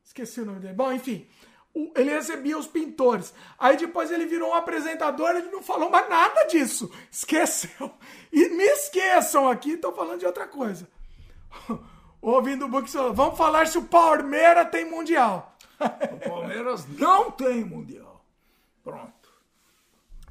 Esqueci 0.04 0.42
o 0.42 0.46
nome 0.46 0.60
dele. 0.60 0.74
Bom, 0.74 0.92
enfim. 0.92 1.28
o- 1.74 1.92
Ele 1.96 2.12
recebia 2.12 2.58
os 2.58 2.68
pintores. 2.68 3.34
Aí 3.58 3.78
depois 3.78 4.12
ele 4.12 4.26
virou 4.26 4.52
um 4.52 4.54
apresentador, 4.56 5.30
ele 5.32 5.50
não 5.50 5.62
falou 5.64 5.90
mais 5.90 6.08
nada 6.10 6.46
disso. 6.46 6.92
Esqueceu. 7.12 7.92
E 8.32 8.50
me 8.50 8.64
esqueçam 8.66 9.48
aqui, 9.50 9.72
estou 9.72 9.94
falando 9.94 10.20
de 10.20 10.26
outra 10.26 10.48
coisa. 10.48 10.88
Ouvindo 12.22 12.66
o 12.66 12.70
Book 12.70 12.90
vamos 13.14 13.38
falar 13.38 13.68
se 13.68 13.78
o 13.78 13.84
Palmeiras 13.86 14.70
tem 14.70 14.90
Mundial. 14.90 15.56
O 15.80 16.30
Palmeiras 16.30 16.88
não 16.98 17.32
tem 17.32 17.64
Mundial. 17.64 18.26
Pronto. 18.84 19.14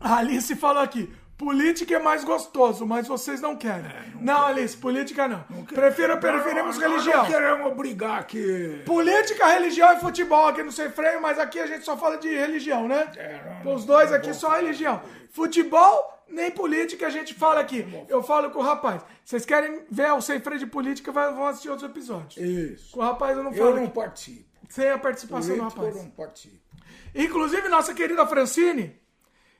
A 0.00 0.16
Alice 0.16 0.54
falou 0.56 0.82
aqui, 0.82 1.10
política 1.36 1.94
é 1.96 1.98
mais 1.98 2.24
gostoso, 2.24 2.86
mas 2.86 3.06
vocês 3.06 3.40
não 3.40 3.56
querem. 3.56 3.90
não, 4.20 4.46
Alice, 4.46 4.76
política 4.76 5.28
não. 5.28 5.40
Prefiro, 5.66 6.16
preferimos 6.18 6.78
Nós 6.78 6.88
religião. 6.90 7.22
Não 7.22 7.30
queremos 7.30 7.76
brigar 7.76 8.20
aqui. 8.20 8.82
Política, 8.86 9.46
religião 9.46 9.92
e 9.96 10.00
futebol 10.00 10.46
aqui 10.48 10.62
no 10.62 10.72
Sem 10.72 10.90
Freio, 10.90 11.20
mas 11.20 11.38
aqui 11.38 11.58
a 11.60 11.66
gente 11.66 11.84
só 11.84 11.96
fala 11.96 12.16
de 12.16 12.28
religião, 12.28 12.88
né? 12.88 13.10
É, 13.16 13.60
não, 13.64 13.74
Os 13.74 13.86
não, 13.86 13.94
dois 13.94 14.10
não 14.10 14.16
aqui 14.16 14.32
só 14.32 14.50
religião. 14.56 15.02
Futebol, 15.30 16.24
nem 16.28 16.50
política 16.50 17.06
a 17.06 17.10
gente 17.10 17.34
fala 17.34 17.60
aqui. 17.60 17.86
Eu 18.08 18.22
falo 18.22 18.50
com 18.50 18.60
o 18.60 18.62
rapaz. 18.62 19.02
Vocês 19.24 19.44
querem 19.44 19.82
ver 19.90 20.10
o 20.12 20.20
Sem 20.20 20.40
Freio 20.40 20.58
de 20.58 20.66
política, 20.66 21.12
vão 21.12 21.46
assistir 21.46 21.68
outros 21.68 21.88
episódios. 21.88 22.36
Isso. 22.36 22.90
Com 22.92 23.00
o 23.00 23.02
rapaz 23.02 23.36
eu 23.36 23.44
não 23.44 23.52
falo. 23.52 23.70
Eu 23.70 23.76
não 23.76 23.84
aqui. 23.84 23.94
participo. 23.94 24.46
Sem 24.68 24.90
a 24.90 24.98
participação 24.98 25.54
do 25.54 25.58
Político 25.58 25.80
eu 25.82 25.86
rapaz. 25.86 26.04
não 26.04 26.10
participo. 26.10 26.66
Inclusive, 27.14 27.68
nossa 27.68 27.94
querida 27.94 28.26
Francine, 28.26 28.98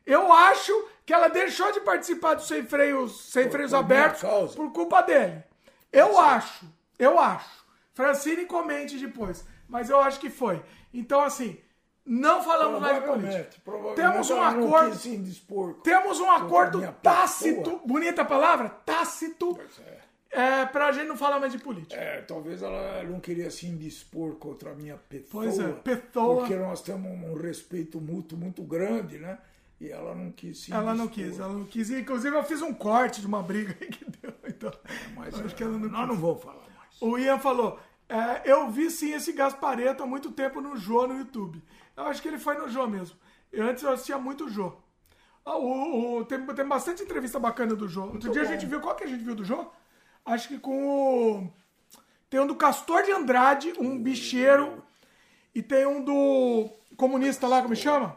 eu 0.06 0.32
acho 0.32 0.72
que 1.04 1.12
ela 1.12 1.28
deixou 1.28 1.72
de 1.72 1.80
participar 1.80 2.34
do 2.34 2.42
Sem 2.42 2.64
Freios, 2.64 3.30
sem 3.30 3.50
freios 3.50 3.72
por 3.72 3.78
Abertos 3.78 4.54
por 4.54 4.72
culpa 4.72 5.02
dele. 5.02 5.42
Eu 5.92 6.18
acho, 6.18 6.64
eu 6.98 7.18
acho. 7.18 7.64
Francine 7.92 8.44
comente 8.44 8.98
depois, 8.98 9.44
mas 9.68 9.90
eu 9.90 9.98
acho 10.00 10.20
que 10.20 10.30
foi. 10.30 10.62
Então, 10.92 11.20
assim, 11.20 11.58
não 12.04 12.42
falamos 12.42 12.80
mais 12.80 13.00
de 13.00 13.06
política. 13.06 13.72
Temos 13.96 14.30
um 14.30 14.40
acordo-. 14.40 15.82
Temos 15.82 16.20
um 16.20 16.30
acordo 16.30 16.94
tácito, 17.02 17.62
pessoa. 17.62 17.82
bonita 17.84 18.24
palavra, 18.24 18.68
tácito, 18.68 19.58
é, 20.30 20.66
pra 20.66 20.92
gente 20.92 21.08
não 21.08 21.16
falar 21.16 21.40
mais 21.40 21.52
de 21.52 21.58
política. 21.58 22.00
É, 22.00 22.20
talvez 22.20 22.62
ela 22.62 23.02
não 23.04 23.18
queria 23.18 23.50
se 23.50 23.66
indispor 23.66 24.36
contra 24.36 24.72
a 24.72 24.74
minha 24.74 24.96
pessoa. 24.96 25.44
Pois 25.44 25.58
é, 25.58 25.72
pessoa. 25.72 26.40
Porque 26.40 26.54
nós 26.56 26.82
temos 26.82 27.10
um 27.10 27.34
respeito 27.34 28.00
mútuo 28.00 28.38
muito 28.38 28.62
grande, 28.62 29.18
né? 29.18 29.38
E 29.80 29.90
ela 29.90 30.14
não 30.14 30.32
quis 30.32 30.58
se 30.58 30.72
Ela 30.72 30.94
não 30.94 31.06
quis, 31.06 31.38
ela 31.38 31.52
não 31.52 31.64
quis. 31.64 31.90
Inclusive, 31.90 32.34
eu 32.34 32.42
fiz 32.44 32.62
um 32.62 32.72
corte 32.72 33.20
de 33.20 33.26
uma 33.26 33.42
briga 33.42 33.74
que 33.86 34.04
deu. 34.04 34.32
Então, 34.48 34.72
Mas 35.14 35.34
acho 35.34 35.46
é, 35.46 35.48
que 35.56 35.62
ela 35.62 35.76
não 35.78 35.88
nós 35.88 36.08
não 36.08 36.16
vamos 36.16 36.42
falar 36.42 36.62
mais. 36.76 37.00
O 37.00 37.18
Ian 37.18 37.38
falou: 37.38 37.78
é, 38.08 38.42
Eu 38.50 38.70
vi 38.70 38.90
sim 38.90 39.12
esse 39.12 39.32
Gaspareto 39.32 40.02
há 40.02 40.06
muito 40.06 40.32
tempo 40.32 40.60
no 40.62 40.76
Jô 40.76 41.06
no 41.06 41.18
YouTube. 41.18 41.62
Eu 41.96 42.04
acho 42.04 42.22
que 42.22 42.28
ele 42.28 42.38
foi 42.38 42.56
no 42.56 42.68
Jô 42.70 42.86
mesmo. 42.86 43.18
Eu, 43.52 43.66
antes 43.68 43.82
eu 43.82 43.90
assistia 43.90 44.16
muito 44.18 44.48
Jô. 44.48 44.72
Ah, 45.44 45.56
o, 45.58 46.18
o- 46.20 46.24
tem, 46.24 46.44
tem 46.46 46.66
bastante 46.66 47.02
entrevista 47.02 47.38
bacana 47.38 47.74
do 47.76 47.86
Jô. 47.86 48.04
Outro 48.04 48.32
dia 48.32 48.42
a 48.42 48.44
bom. 48.46 48.50
gente 48.50 48.64
viu. 48.66 48.80
Qual 48.80 48.94
que 48.96 49.04
a 49.04 49.06
gente 49.06 49.22
viu 49.22 49.34
do 49.34 49.44
Jô? 49.44 49.66
Acho 50.24 50.48
que 50.48 50.58
com 50.58 50.86
o. 51.44 51.52
Tem 52.30 52.40
um 52.40 52.46
do 52.46 52.56
Castor 52.56 53.02
de 53.02 53.12
Andrade, 53.12 53.74
um 53.78 54.02
bicheiro. 54.02 54.82
E 55.54 55.62
tem 55.62 55.86
um 55.86 56.02
do 56.02 56.68
comunista 56.96 57.46
lá, 57.46 57.60
como 57.62 57.76
chama? 57.76 58.16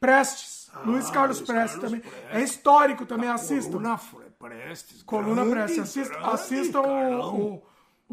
Prestes. 0.00 0.59
Luiz 0.84 1.10
Carlos 1.10 1.38
Luiz 1.38 1.46
Prestes 1.50 1.80
Carlos 1.80 1.80
também. 1.80 2.00
Prestes. 2.00 2.30
É 2.36 2.40
histórico 2.42 3.06
também, 3.06 3.28
assistam. 3.30 3.72
Coluna 3.72 4.00
Prestes. 4.38 5.02
Coluna 5.02 5.44
grande, 5.44 5.74
Prestes. 5.74 5.80
Assistam, 5.80 6.18
grande 6.18 6.34
assistam 6.34 6.80
o, 6.80 7.54
o, 7.54 7.62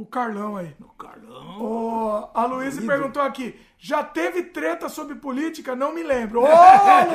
o 0.02 0.06
Carlão 0.06 0.58
aí. 0.58 0.76
O 0.82 0.90
Carlão. 0.90 1.62
Ô, 1.62 2.30
a 2.34 2.46
Luísa 2.46 2.82
perguntou 2.82 3.22
aqui: 3.22 3.60
já 3.78 4.04
teve 4.04 4.44
treta 4.44 4.90
sobre 4.90 5.16
política? 5.16 5.76
Não 5.76 5.94
me 5.94 6.04
lembro. 6.04 6.42
Ô, 6.44 6.48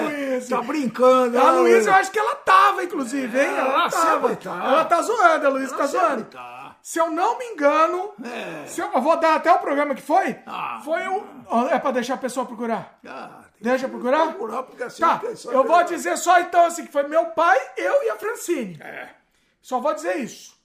Luísa! 0.04 0.56
Tá 0.56 0.62
brincando, 0.62 1.38
A 1.38 1.50
Luísa, 1.52 1.90
eu 1.90 1.94
acho 1.94 2.10
que 2.10 2.18
ela 2.18 2.34
tava, 2.36 2.82
inclusive, 2.84 3.38
hein? 3.38 3.46
É, 3.46 3.58
Ela, 3.58 3.68
ela 3.74 3.90
tava. 3.90 4.36
tá. 4.36 4.64
Ela 4.64 4.84
tá 4.84 5.02
zoando, 5.02 5.46
a 5.46 5.50
Luísa 5.50 5.76
tá 5.76 5.86
zoando. 5.86 6.24
tá. 6.24 6.76
Se 6.82 6.98
eu 6.98 7.12
não 7.12 7.38
me 7.38 7.44
engano, 7.44 8.10
É. 8.24 8.66
se 8.66 8.80
eu, 8.80 8.90
eu 8.92 9.00
vou 9.00 9.16
dar 9.16 9.36
até 9.36 9.52
o 9.52 9.58
programa 9.60 9.94
que 9.94 10.02
foi. 10.02 10.36
Ah. 10.46 10.80
foi 10.84 11.00
o. 11.06 11.24
É 11.70 11.78
pra 11.78 11.90
deixar 11.92 12.14
a 12.14 12.18
pessoa 12.18 12.44
procurar? 12.46 12.98
Ah, 13.06 13.42
Deixa 13.62 13.86
eu 13.86 13.91
procurar? 13.91 14.28
procurar, 14.28 14.62
porque 14.65 14.82
assim 14.82 15.00
Tá, 15.00 15.20
sabe- 15.36 15.55
eu 15.57 15.65
vou 15.65 15.84
dizer 15.84 16.16
só 16.18 16.39
então 16.41 16.65
assim: 16.66 16.84
que 16.86 16.92
foi 16.92 17.05
meu 17.05 17.26
pai, 17.26 17.58
eu 17.76 18.02
e 18.05 18.10
a 18.10 18.16
Francine. 18.16 18.78
É. 18.82 19.08
Só 19.60 19.81
vou 19.81 19.94
dizer 19.94 20.16
isso. 20.16 20.60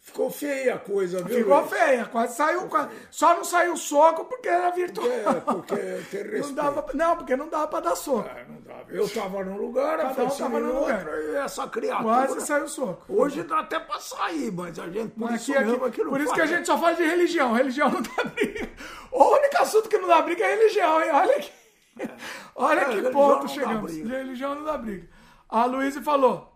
Ficou 0.00 0.30
feia 0.30 0.76
a 0.76 0.78
coisa, 0.78 1.20
viu? 1.24 1.38
Ficou 1.38 1.58
Luiz? 1.58 1.68
feia, 1.70 2.04
quase 2.04 2.36
saiu. 2.36 2.68
quase- 2.68 2.90
Só 3.10 3.34
não 3.34 3.42
saiu 3.42 3.76
soco 3.76 4.24
porque 4.26 4.48
era 4.48 4.70
virtual. 4.70 5.08
É, 5.08 5.40
porque 5.40 5.74
tem 5.74 6.22
Não, 6.22 6.30
respeito. 6.30 6.52
dava, 6.52 6.86
não, 6.94 7.16
porque 7.16 7.34
não 7.36 7.48
dava 7.48 7.66
pra 7.66 7.80
dar 7.80 7.96
soco. 7.96 8.28
É, 8.28 8.44
não 8.44 8.60
dava. 8.60 8.84
Eu 8.88 9.08
tava 9.08 9.42
num 9.42 9.56
lugar, 9.56 9.98
a 9.98 10.04
Cada 10.10 10.22
um 10.24 10.28
tava 10.28 10.60
num 10.60 10.66
no 10.74 10.80
lugar. 10.82 11.04
e 11.08 11.34
essa 11.34 11.66
criatura... 11.66 12.04
Quase 12.28 12.46
saiu 12.46 12.68
soco. 12.68 13.02
Hoje 13.08 13.42
dá 13.42 13.58
até 13.58 13.80
pra 13.80 13.98
sair, 13.98 14.52
mas 14.52 14.78
a 14.78 14.88
gente, 14.88 15.10
por 15.10 15.28
Mas 15.28 15.40
isso 15.42 15.50
aqui- 15.58 15.74
aqui- 15.84 16.04
não 16.04 16.10
por 16.10 16.20
isso 16.20 16.32
que 16.32 16.40
a 16.40 16.46
gente 16.46 16.66
só 16.66 16.78
fala 16.78 16.94
de 16.94 17.02
religião. 17.02 17.52
Religião 17.52 17.90
não 17.90 18.00
dá 18.02 18.24
briga. 18.32 18.70
O 19.10 19.24
único 19.34 19.56
assunto 19.62 19.88
que 19.88 19.98
não 19.98 20.06
dá 20.06 20.20
briga 20.22 20.44
é 20.44 20.54
religião, 20.56 21.02
hein? 21.02 21.10
Olha 21.10 21.36
aqui. 21.36 21.50
Olha 22.54 22.80
É, 22.80 22.84
que 23.02 23.10
ponto 23.10 23.48
chegamos. 23.48 23.92
Religião 23.96 24.54
não 24.54 24.64
dá 24.64 24.76
briga. 24.76 25.08
A 25.48 25.64
Luísa 25.64 26.02
falou. 26.02 26.52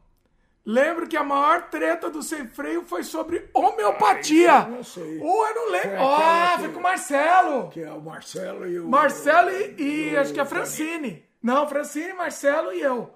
Lembro 0.65 1.09
que 1.09 1.17
a 1.17 1.25
maior 1.25 1.71
treta 1.71 2.11
do 2.11 2.23
sem 2.23 2.47
freio 2.47 2.85
foi 2.85 3.03
sobre 3.03 3.49
homeopatia. 3.55 4.53
Ah, 4.59 4.67
eu 4.69 4.77
não 4.77 4.85
sei. 4.85 5.19
Ou 5.21 5.47
eu 5.49 5.55
não 5.55 5.71
lembro. 5.71 5.89
Foi 5.91 5.97
aquela 5.99 6.45
Ah, 6.45 6.53
que- 6.57 6.61
foi 6.65 6.73
com 6.73 6.79
o 6.79 6.83
Marcelo. 6.83 7.69
Que 7.71 7.81
é 7.83 7.93
o 7.93 8.01
Marcelo 8.01 8.67
e 8.67 8.79
o... 8.79 8.89
Marcelo 8.89 9.51
e, 9.51 9.75
e 10.11 10.15
o 10.15 10.21
acho 10.21 10.33
que 10.35 10.41
a 10.41 10.45
Francine. 10.45 11.25
Não, 11.43 11.67
Francine, 11.67 12.13
Marcelo 12.13 12.73
e 12.73 12.81
eu. 12.83 13.15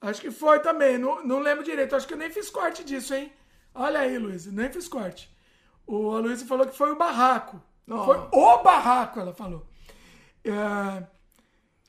Acho 0.00 0.20
que 0.20 0.30
foi 0.30 0.60
também. 0.60 0.96
Não, 0.96 1.24
não 1.24 1.40
lembro 1.40 1.64
direito. 1.64 1.96
Acho 1.96 2.06
que 2.06 2.14
eu 2.14 2.18
nem 2.18 2.30
fiz 2.30 2.48
corte 2.48 2.84
disso, 2.84 3.12
hein? 3.14 3.32
Olha 3.74 4.00
aí, 4.00 4.16
Luiz. 4.16 4.46
Nem 4.46 4.70
fiz 4.70 4.86
corte. 4.86 5.28
O, 5.86 6.12
a 6.14 6.20
Luísa 6.20 6.46
falou 6.46 6.66
que 6.66 6.76
foi 6.76 6.92
o 6.92 6.96
barraco. 6.96 7.60
Não. 7.84 8.04
Foi 8.04 8.16
o 8.32 8.58
barraco, 8.58 9.18
ela 9.18 9.32
falou. 9.34 9.66
É, 10.48 11.02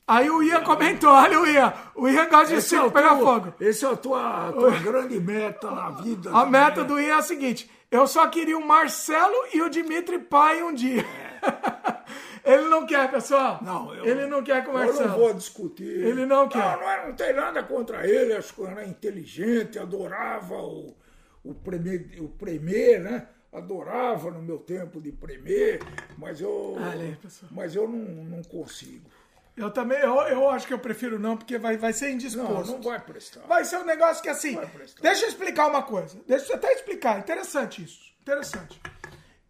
Aí 0.06 0.28
o 0.28 0.42
Ian 0.42 0.62
comentou. 0.64 1.10
Olha 1.10 1.40
o 1.40 1.46
Ian. 1.46 1.72
O 1.94 2.08
Ian 2.08 2.28
gosta 2.28 2.46
de 2.48 2.54
é, 2.56 2.60
circo 2.60 2.86
o 2.86 2.90
pegar 2.90 3.16
fogo. 3.16 3.54
esse 3.60 3.84
é 3.84 3.88
a 3.88 3.96
tua, 3.96 4.48
a 4.48 4.52
tua 4.52 4.70
grande 4.80 5.20
meta 5.20 5.70
na 5.70 5.90
vida. 5.90 6.30
A 6.30 6.32
também, 6.44 6.50
meta 6.50 6.80
né? 6.80 6.86
do 6.88 6.98
Ian 6.98 7.14
é 7.14 7.18
a 7.18 7.22
seguinte: 7.22 7.70
eu 7.90 8.06
só 8.08 8.26
queria 8.26 8.58
o 8.58 8.66
Marcelo 8.66 9.34
e 9.54 9.62
o 9.62 9.70
Dimitri 9.70 10.18
pai 10.18 10.62
um 10.64 10.74
dia. 10.74 11.04
Ele 12.44 12.68
não 12.68 12.86
quer, 12.86 13.10
pessoal. 13.10 13.60
Não, 13.62 13.94
eu, 13.94 14.04
Ele 14.04 14.26
não 14.26 14.42
quer 14.42 14.66
o 14.66 14.78
Eu 14.78 14.94
não 14.94 15.16
vou 15.16 15.34
discutir. 15.34 15.84
Ele 15.84 16.26
não 16.26 16.48
quer. 16.48 16.58
Não, 16.58 16.80
não, 16.80 16.90
é- 16.90 17.06
não 17.06 17.14
tem 17.14 17.32
nada 17.32 17.62
contra 17.62 18.06
ele. 18.06 18.32
Acho 18.32 18.54
que 18.54 18.62
era 18.64 18.84
inteligente, 18.84 19.78
adorava 19.78 20.54
o, 20.56 20.96
o, 21.44 21.54
premier, 21.54 22.08
o 22.18 22.28
premier, 22.28 23.00
né? 23.00 23.28
Adorava 23.52 24.30
no 24.30 24.40
meu 24.40 24.58
tempo 24.58 25.00
de 25.00 25.10
premier, 25.10 25.80
mas 26.16 26.40
eu, 26.40 26.76
pessoal. 27.20 27.50
mas 27.52 27.74
eu 27.74 27.88
não, 27.88 27.98
não 28.24 28.42
consigo. 28.44 29.10
Eu 29.56 29.70
também, 29.70 29.98
eu, 29.98 30.14
eu 30.22 30.48
acho 30.48 30.66
que 30.66 30.72
eu 30.72 30.78
prefiro 30.78 31.18
não, 31.18 31.36
porque 31.36 31.58
vai, 31.58 31.76
vai 31.76 31.92
ser 31.92 32.06
Não, 32.06 32.12
indisposto. 32.14 32.72
não 32.72 32.80
vai 32.80 33.00
prestar. 33.00 33.40
Vai 33.48 33.64
ser 33.64 33.78
um 33.78 33.84
negócio 33.84 34.22
que 34.22 34.28
assim. 34.28 34.56
Deixa 35.02 35.24
eu 35.24 35.28
explicar 35.28 35.66
uma 35.66 35.82
coisa. 35.82 36.16
Deixa 36.26 36.52
eu 36.52 36.56
até 36.56 36.72
explicar. 36.72 37.18
Interessante 37.18 37.82
isso. 37.82 38.00
Interessante. 38.22 38.80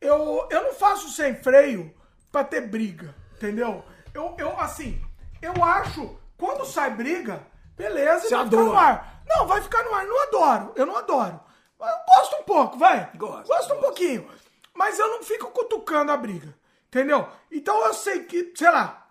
Eu, 0.00 0.48
eu 0.50 0.62
não 0.62 0.72
faço 0.72 1.10
sem 1.10 1.34
freio 1.34 1.94
pra 2.32 2.42
ter 2.42 2.62
briga. 2.62 3.14
Entendeu? 3.36 3.84
Eu, 4.14 4.34
eu 4.38 4.58
assim, 4.58 5.00
eu 5.42 5.62
acho, 5.62 6.18
quando 6.38 6.64
sai 6.64 6.90
briga, 6.94 7.42
beleza, 7.76 8.28
Você 8.28 8.34
vai 8.34 8.44
ficar 8.46 8.56
no 8.56 8.62
adora. 8.70 8.78
ar. 8.78 9.22
Não, 9.28 9.46
vai 9.46 9.60
ficar 9.62 9.82
no 9.84 9.94
ar. 9.94 10.06
Não 10.06 10.22
adoro. 10.22 10.72
Eu 10.74 10.86
não 10.86 10.96
adoro. 10.96 11.40
Gosto 11.80 12.36
um 12.36 12.42
pouco, 12.44 12.78
vai. 12.78 13.10
Gosto, 13.16 13.46
Gosto 13.48 13.72
um 13.72 13.76
gosto, 13.76 13.80
pouquinho. 13.80 14.30
Mas 14.74 14.98
eu 14.98 15.08
não 15.08 15.22
fico 15.22 15.50
cutucando 15.50 16.12
a 16.12 16.16
briga. 16.16 16.54
Entendeu? 16.88 17.28
Então 17.50 17.84
eu 17.86 17.94
sei 17.94 18.24
que, 18.24 18.52
sei 18.54 18.70
lá, 18.70 19.08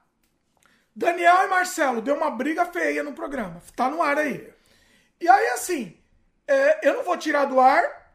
Daniel 0.96 1.46
e 1.46 1.48
Marcelo 1.48 2.02
deu 2.02 2.16
uma 2.16 2.30
briga 2.30 2.66
feia 2.66 3.02
no 3.04 3.14
programa. 3.14 3.62
Tá 3.76 3.90
no 3.90 4.02
ar 4.02 4.18
aí. 4.18 4.54
E 5.20 5.28
aí, 5.28 5.48
assim, 5.48 5.98
é, 6.48 6.88
eu 6.88 6.96
não 6.96 7.04
vou 7.04 7.18
tirar 7.18 7.46
do 7.46 7.60
ar, 7.60 8.14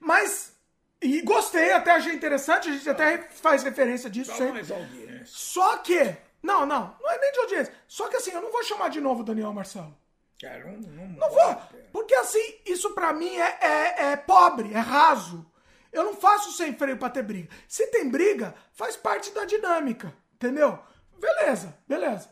mas. 0.00 0.52
E 1.00 1.20
gostei, 1.22 1.72
até 1.72 1.90
achei 1.90 2.12
interessante, 2.14 2.68
a 2.68 2.72
gente 2.72 2.88
até 2.88 3.18
faz 3.28 3.64
referência 3.64 4.08
disso 4.08 4.30
Dá 4.30 4.36
sempre. 4.36 4.52
mais 4.54 4.70
audiência. 4.70 5.26
Só 5.26 5.76
que. 5.78 6.16
Não, 6.42 6.66
não, 6.66 6.96
não 7.00 7.10
é 7.10 7.18
nem 7.18 7.32
de 7.32 7.38
audiência. 7.38 7.74
Só 7.86 8.08
que 8.08 8.16
assim, 8.16 8.32
eu 8.32 8.40
não 8.40 8.50
vou 8.50 8.64
chamar 8.64 8.88
de 8.88 9.00
novo 9.00 9.20
o 9.20 9.24
Daniel 9.24 9.50
e 9.50 9.54
Marcelo. 9.54 9.96
Cara, 10.40 10.64
não, 10.64 10.72
não, 10.78 11.06
Não 11.08 11.30
vou. 11.30 11.62
Porque 11.92 12.14
assim, 12.14 12.56
isso 12.66 12.94
pra 12.94 13.12
mim 13.12 13.36
é, 13.36 13.58
é, 13.60 14.02
é 14.12 14.16
pobre, 14.16 14.72
é 14.72 14.78
raso. 14.78 15.46
Eu 15.92 16.04
não 16.04 16.14
faço 16.14 16.52
sem 16.52 16.72
freio 16.74 16.96
pra 16.96 17.10
ter 17.10 17.22
briga. 17.22 17.48
Se 17.68 17.86
tem 17.88 18.08
briga, 18.08 18.54
faz 18.72 18.96
parte 18.96 19.30
da 19.32 19.44
dinâmica. 19.44 20.14
Entendeu? 20.34 20.78
Beleza, 21.18 21.76
beleza. 21.86 22.30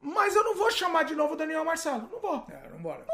Mas 0.00 0.36
eu 0.36 0.44
não 0.44 0.54
vou 0.54 0.70
chamar 0.70 1.04
de 1.04 1.14
novo 1.14 1.34
o 1.34 1.36
Daniel 1.36 1.64
Marcelo. 1.64 2.08
Não 2.12 2.20
vou. 2.20 2.46
É, 2.50 2.68
não 2.68 2.78
bora. 2.82 3.06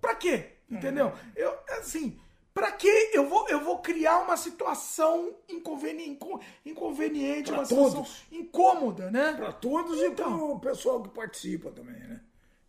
Pra 0.00 0.14
quê? 0.14 0.52
Entendeu? 0.70 1.12
Eu, 1.34 1.56
assim, 1.78 2.20
pra 2.54 2.72
quê 2.72 3.10
eu 3.12 3.28
vou, 3.28 3.48
eu 3.48 3.60
vou 3.60 3.78
criar 3.80 4.18
uma 4.18 4.36
situação 4.36 5.34
inconveniente, 5.48 6.10
inco- 6.10 6.40
inconveniente 6.64 7.50
Pra 7.50 7.60
uma 7.60 7.64
situação 7.66 8.02
todos. 8.02 8.24
incômoda, 8.32 9.10
né? 9.10 9.34
Pra 9.34 9.52
todos 9.52 10.00
e 10.02 10.10
pro 10.10 10.58
pessoal 10.60 11.02
que 11.02 11.08
participa 11.10 11.70
também, 11.70 11.94
né? 11.98 12.20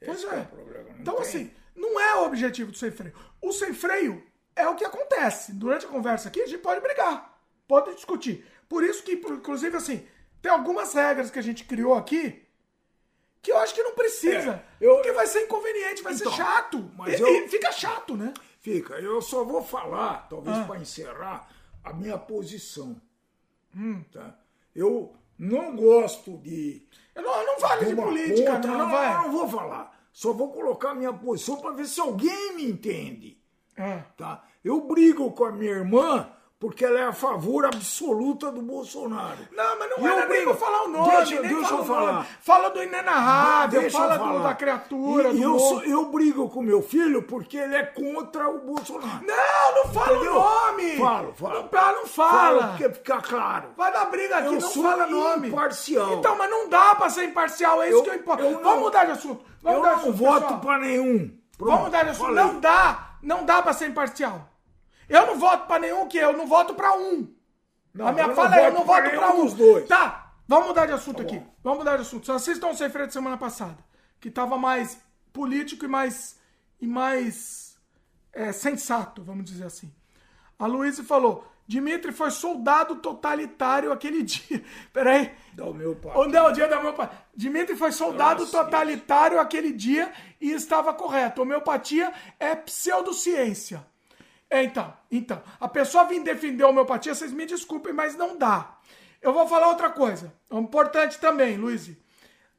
Pois 0.04 0.24
Esse 0.24 0.28
é. 0.34 0.40
o 0.40 0.46
problema. 0.46 0.90
Então, 1.00 1.16
tem- 1.16 1.24
assim, 1.24 1.52
não 1.78 1.98
é 2.00 2.16
o 2.16 2.26
objetivo 2.26 2.72
do 2.72 2.78
sem 2.78 2.92
freio. 2.92 3.14
O 3.42 3.54
sem 3.54 3.74
freio 3.74 4.22
é 4.56 4.68
o 4.68 4.76
que 4.76 4.84
acontece. 4.84 5.54
Durante 5.54 5.86
a 5.86 5.90
conversa 5.90 6.28
aqui, 6.28 6.42
a 6.42 6.48
gente 6.48 6.60
pode 6.62 6.82
brigar, 6.82 7.40
pode 7.68 7.94
discutir. 7.96 8.46
Por 8.68 8.84
isso 8.84 9.04
que, 9.04 9.14
inclusive, 9.14 9.78
assim, 9.78 10.06
tem 10.42 10.52
algumas 10.52 10.94
regras 10.94 11.32
que 11.32 11.40
a 11.40 11.44
gente 11.44 11.64
criou 11.64 11.94
aqui 11.94 12.44
que 13.42 13.52
eu 13.52 13.58
acho 13.60 13.74
que 13.74 13.84
não 13.84 13.94
precisa. 13.96 14.62
É, 14.82 14.86
eu- 14.86 14.96
porque 14.96 15.12
vai 15.14 15.26
ser 15.28 15.44
inconveniente, 15.46 16.02
vai 16.04 16.14
Então, 16.14 16.32
ser 16.32 16.38
chato. 16.38 16.92
mas 16.98 17.18
E- 17.18 17.22
eu- 17.24 17.46
e 17.46 17.48
fica 17.48 17.72
chato, 17.72 18.18
né? 18.18 18.34
Fica, 18.60 18.96
eu 18.96 19.22
só 19.22 19.46
vou 19.46 19.64
falar, 19.64 20.28
talvez 20.30 20.58
Ah. 20.58 20.64
para 20.66 20.80
encerrar, 20.80 21.48
a 21.84 21.94
minha 21.94 22.18
posição. 22.18 23.00
Hum. 23.74 24.04
Tá? 24.12 24.36
Eu 24.76 25.16
não 25.38 25.76
gosto 25.76 26.38
de. 26.40 26.86
Eu 27.16 27.22
não, 27.24 27.40
eu 27.42 27.46
não 27.48 27.60
falo 27.60 27.86
de 27.86 27.96
política, 27.96 28.54
ponta, 28.54 28.68
não, 28.68 28.78
não, 28.80 28.90
vai. 28.90 29.14
eu 29.14 29.22
não 29.22 29.32
vou 29.32 29.48
falar. 29.48 29.97
Só 30.18 30.34
vou 30.34 30.52
colocar 30.52 30.90
a 30.90 30.96
minha 30.96 31.14
posição 31.14 31.58
para 31.58 31.76
ver 31.76 31.86
se 31.86 32.02
alguém 32.02 32.56
me 32.56 32.66
entende. 32.66 33.40
Ah, 33.78 34.04
Tá? 34.18 34.48
Eu 34.64 34.82
brigo 34.88 35.32
com 35.34 35.46
a 35.46 35.52
minha 35.52 35.70
irmã 35.70 36.28
porque 36.60 36.84
ela 36.84 37.00
é 37.00 37.04
a 37.04 37.14
favor 37.14 37.66
absoluta 37.66 38.52
do 38.52 38.62
Bolsonaro. 38.64 39.38
Não, 39.52 39.78
mas 39.80 39.90
não 39.92 39.98
E 40.00 40.02
eu 40.02 40.08
era 40.12 40.26
nem 40.28 40.28
brigo. 40.42 40.56
pra 40.56 40.66
falar 40.66 40.84
o 40.86 40.88
nome, 40.88 41.12
Deixa- 41.12 41.42
nem 41.42 41.54
deixa 41.56 41.68
fala 41.68 41.80
eu 41.80 41.84
o 41.84 41.88
nome. 41.88 42.06
falar. 42.08 42.28
Fala 42.42 42.70
do 42.70 42.84
inenarrável, 42.84 43.82
Deixa 43.82 43.98
eu 43.98 44.02
fala 44.02 44.18
do- 44.18 44.24
falar. 44.26 44.44
da 44.44 44.56
criatura, 44.56 45.30
E, 45.30 45.42
eu, 45.42 45.60
sou- 45.60 45.84
eu 45.84 46.06
brigo 46.06 46.50
com 46.50 46.62
meu 46.64 46.82
filho 46.82 47.22
porque 47.24 47.58
ele 47.58 47.76
é 47.76 47.84
contra 47.86 48.50
o 48.50 48.60
Bolsonaro. 48.60 49.24
Não, 49.26 49.76
não 49.84 49.94
fala 49.94 50.14
Entendeu? 50.16 50.32
o 50.32 50.40
nome. 50.44 50.98
Falo, 50.98 51.34
falo. 51.34 51.54
Não, 51.54 51.68
pá, 51.68 51.92
não 51.94 52.06
fala. 52.08 52.68
Porque 52.70 52.90
fica 52.90 53.22
claro. 53.22 53.70
Vai 53.78 53.92
dar 53.94 54.06
briga 54.06 54.38
aqui, 54.38 54.48
Eu 54.48 54.52
não 54.54 54.62
sou 54.62 54.84
fala 54.84 55.06
nome. 55.06 55.50
imparcial. 55.50 56.14
Então, 56.14 56.36
mas 56.38 56.50
não 56.50 56.68
dá 56.70 56.96
pra 56.96 57.10
ser 57.10 57.26
imparcial, 57.26 57.82
é 57.84 57.90
isso 57.90 57.98
Eu- 58.00 58.04
que 58.04 58.10
eu 58.10 58.16
importo. 58.16 58.44
eu 58.44 58.52
não- 58.52 58.64
Vamos 58.64 58.80
mudar 58.82 59.06
de 59.06 59.12
assunto. 59.12 59.46
Vamos 59.62 59.78
eu 59.80 59.86
não 59.86 59.96
assunto, 59.96 60.14
voto 60.18 60.42
pessoal. 60.42 60.60
pra 60.60 60.80
nenhum. 60.80 61.38
Pronto, 61.58 61.70
Vamos 61.72 61.86
mudar 61.86 62.04
de 62.04 62.10
assunto. 62.12 62.26
falei. 62.28 62.44
Não 62.44 62.60
dá. 62.60 63.04
Não 63.22 63.46
dá 63.46 63.62
pra 63.62 63.74
ser 63.74 63.88
imparcial. 63.88 64.50
Eu 65.10 65.28
não 65.28 65.40
voto 65.40 65.68
pra 65.68 65.80
nenhum 65.80 66.08
que 66.08 66.18
eu 66.18 66.34
não 66.34 66.48
voto 66.48 66.74
pra 66.74 66.94
um. 66.98 67.34
Não, 67.94 68.08
a 68.08 68.12
minha 68.12 68.34
fala 68.34 68.60
é 68.60 68.68
eu 68.68 68.74
não 68.74 68.84
voto 68.84 69.10
pra 69.10 69.34
um. 69.34 69.46
dos 69.46 69.54
dois. 69.54 69.88
Tá, 69.88 70.34
vamos 70.48 70.68
mudar 70.68 70.86
de 70.86 70.92
assunto 70.92 71.22
aqui. 71.22 71.40
bom. 71.40 71.54
Vamos 71.64 71.80
mudar 71.80 71.96
de 71.96 72.02
assunto. 72.02 72.26
Só 72.26 72.36
assistam 72.36 72.68
o 72.68 72.76
Sem 72.76 72.90
Freio 72.90 73.08
de 73.08 73.14
semana 73.14 73.38
passada, 73.38 73.78
que 74.20 74.30
tava 74.30 74.58
mais 74.58 74.98
político 75.34 75.86
e 75.86 75.88
mais 75.88 76.38
e 76.80 76.88
mais 76.88 77.78
é, 78.34 78.52
sensato, 78.52 79.24
vamos 79.24 79.46
dizer 79.46 79.66
assim. 79.66 79.92
A 80.60 80.66
Luísa 80.66 81.04
falou: 81.04 81.46
Dimitri 81.68 82.12
foi 82.12 82.32
soldado 82.32 82.96
totalitário 82.98 83.92
aquele 83.92 84.22
dia. 84.24 84.64
Peraí. 84.94 85.32
Dá 85.54 85.66
o 85.66 85.74
meu 85.74 85.96
pai. 85.96 86.14
Onde 86.16 86.36
é 86.36 86.42
o 86.42 86.52
dia 86.52 86.68
da 86.68 86.80
homeopatia? 86.80 87.18
Dimitri 87.36 87.76
foi 87.76 87.92
soldado 87.92 88.42
Nossa, 88.42 88.64
totalitário 88.64 89.40
aquele 89.40 89.72
dia 89.72 90.12
e 90.40 90.52
estava 90.52 90.94
correto. 90.94 91.42
Homeopatia 91.42 92.14
é 92.40 92.56
pseudociência. 92.56 93.86
É, 94.50 94.64
então, 94.64 94.94
então. 95.12 95.42
A 95.60 95.68
pessoa 95.68 96.06
vir 96.06 96.24
defender 96.24 96.64
a 96.64 96.70
homeopatia, 96.70 97.14
vocês 97.14 97.32
me 97.32 97.46
desculpem, 97.46 97.94
mas 97.94 98.16
não 98.16 98.38
dá. 98.38 98.78
Eu 99.22 99.34
vou 99.34 99.48
falar 99.48 99.68
outra 99.68 99.90
coisa. 99.90 100.34
É 100.50 100.56
importante 100.56 101.20
também, 101.20 101.58
Luiz. 101.58 101.90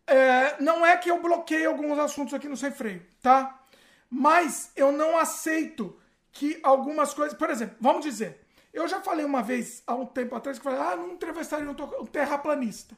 É, 0.06 0.60
não 0.60 0.84
é 0.84 0.96
que 0.96 1.10
eu 1.10 1.20
bloqueei 1.20 1.66
alguns 1.66 1.98
assuntos 1.98 2.34
aqui 2.34 2.48
no 2.48 2.56
Sem 2.56 2.72
Freio, 2.72 3.04
tá? 3.22 3.62
Mas 4.10 4.72
eu 4.74 4.90
não 4.90 5.18
aceito 5.18 5.98
que 6.32 6.58
algumas 6.62 7.12
coisas. 7.14 7.36
Por 7.36 7.50
exemplo, 7.50 7.76
vamos 7.80 8.04
dizer. 8.04 8.46
Eu 8.72 8.86
já 8.86 9.00
falei 9.00 9.24
uma 9.24 9.42
vez, 9.42 9.82
há 9.86 9.94
um 9.94 10.06
tempo 10.06 10.34
atrás, 10.34 10.58
que 10.58 10.64
falei, 10.64 10.78
ah, 10.78 10.96
não 10.96 11.12
entrevistaria 11.12 11.68
um 11.68 12.06
terraplanista. 12.06 12.96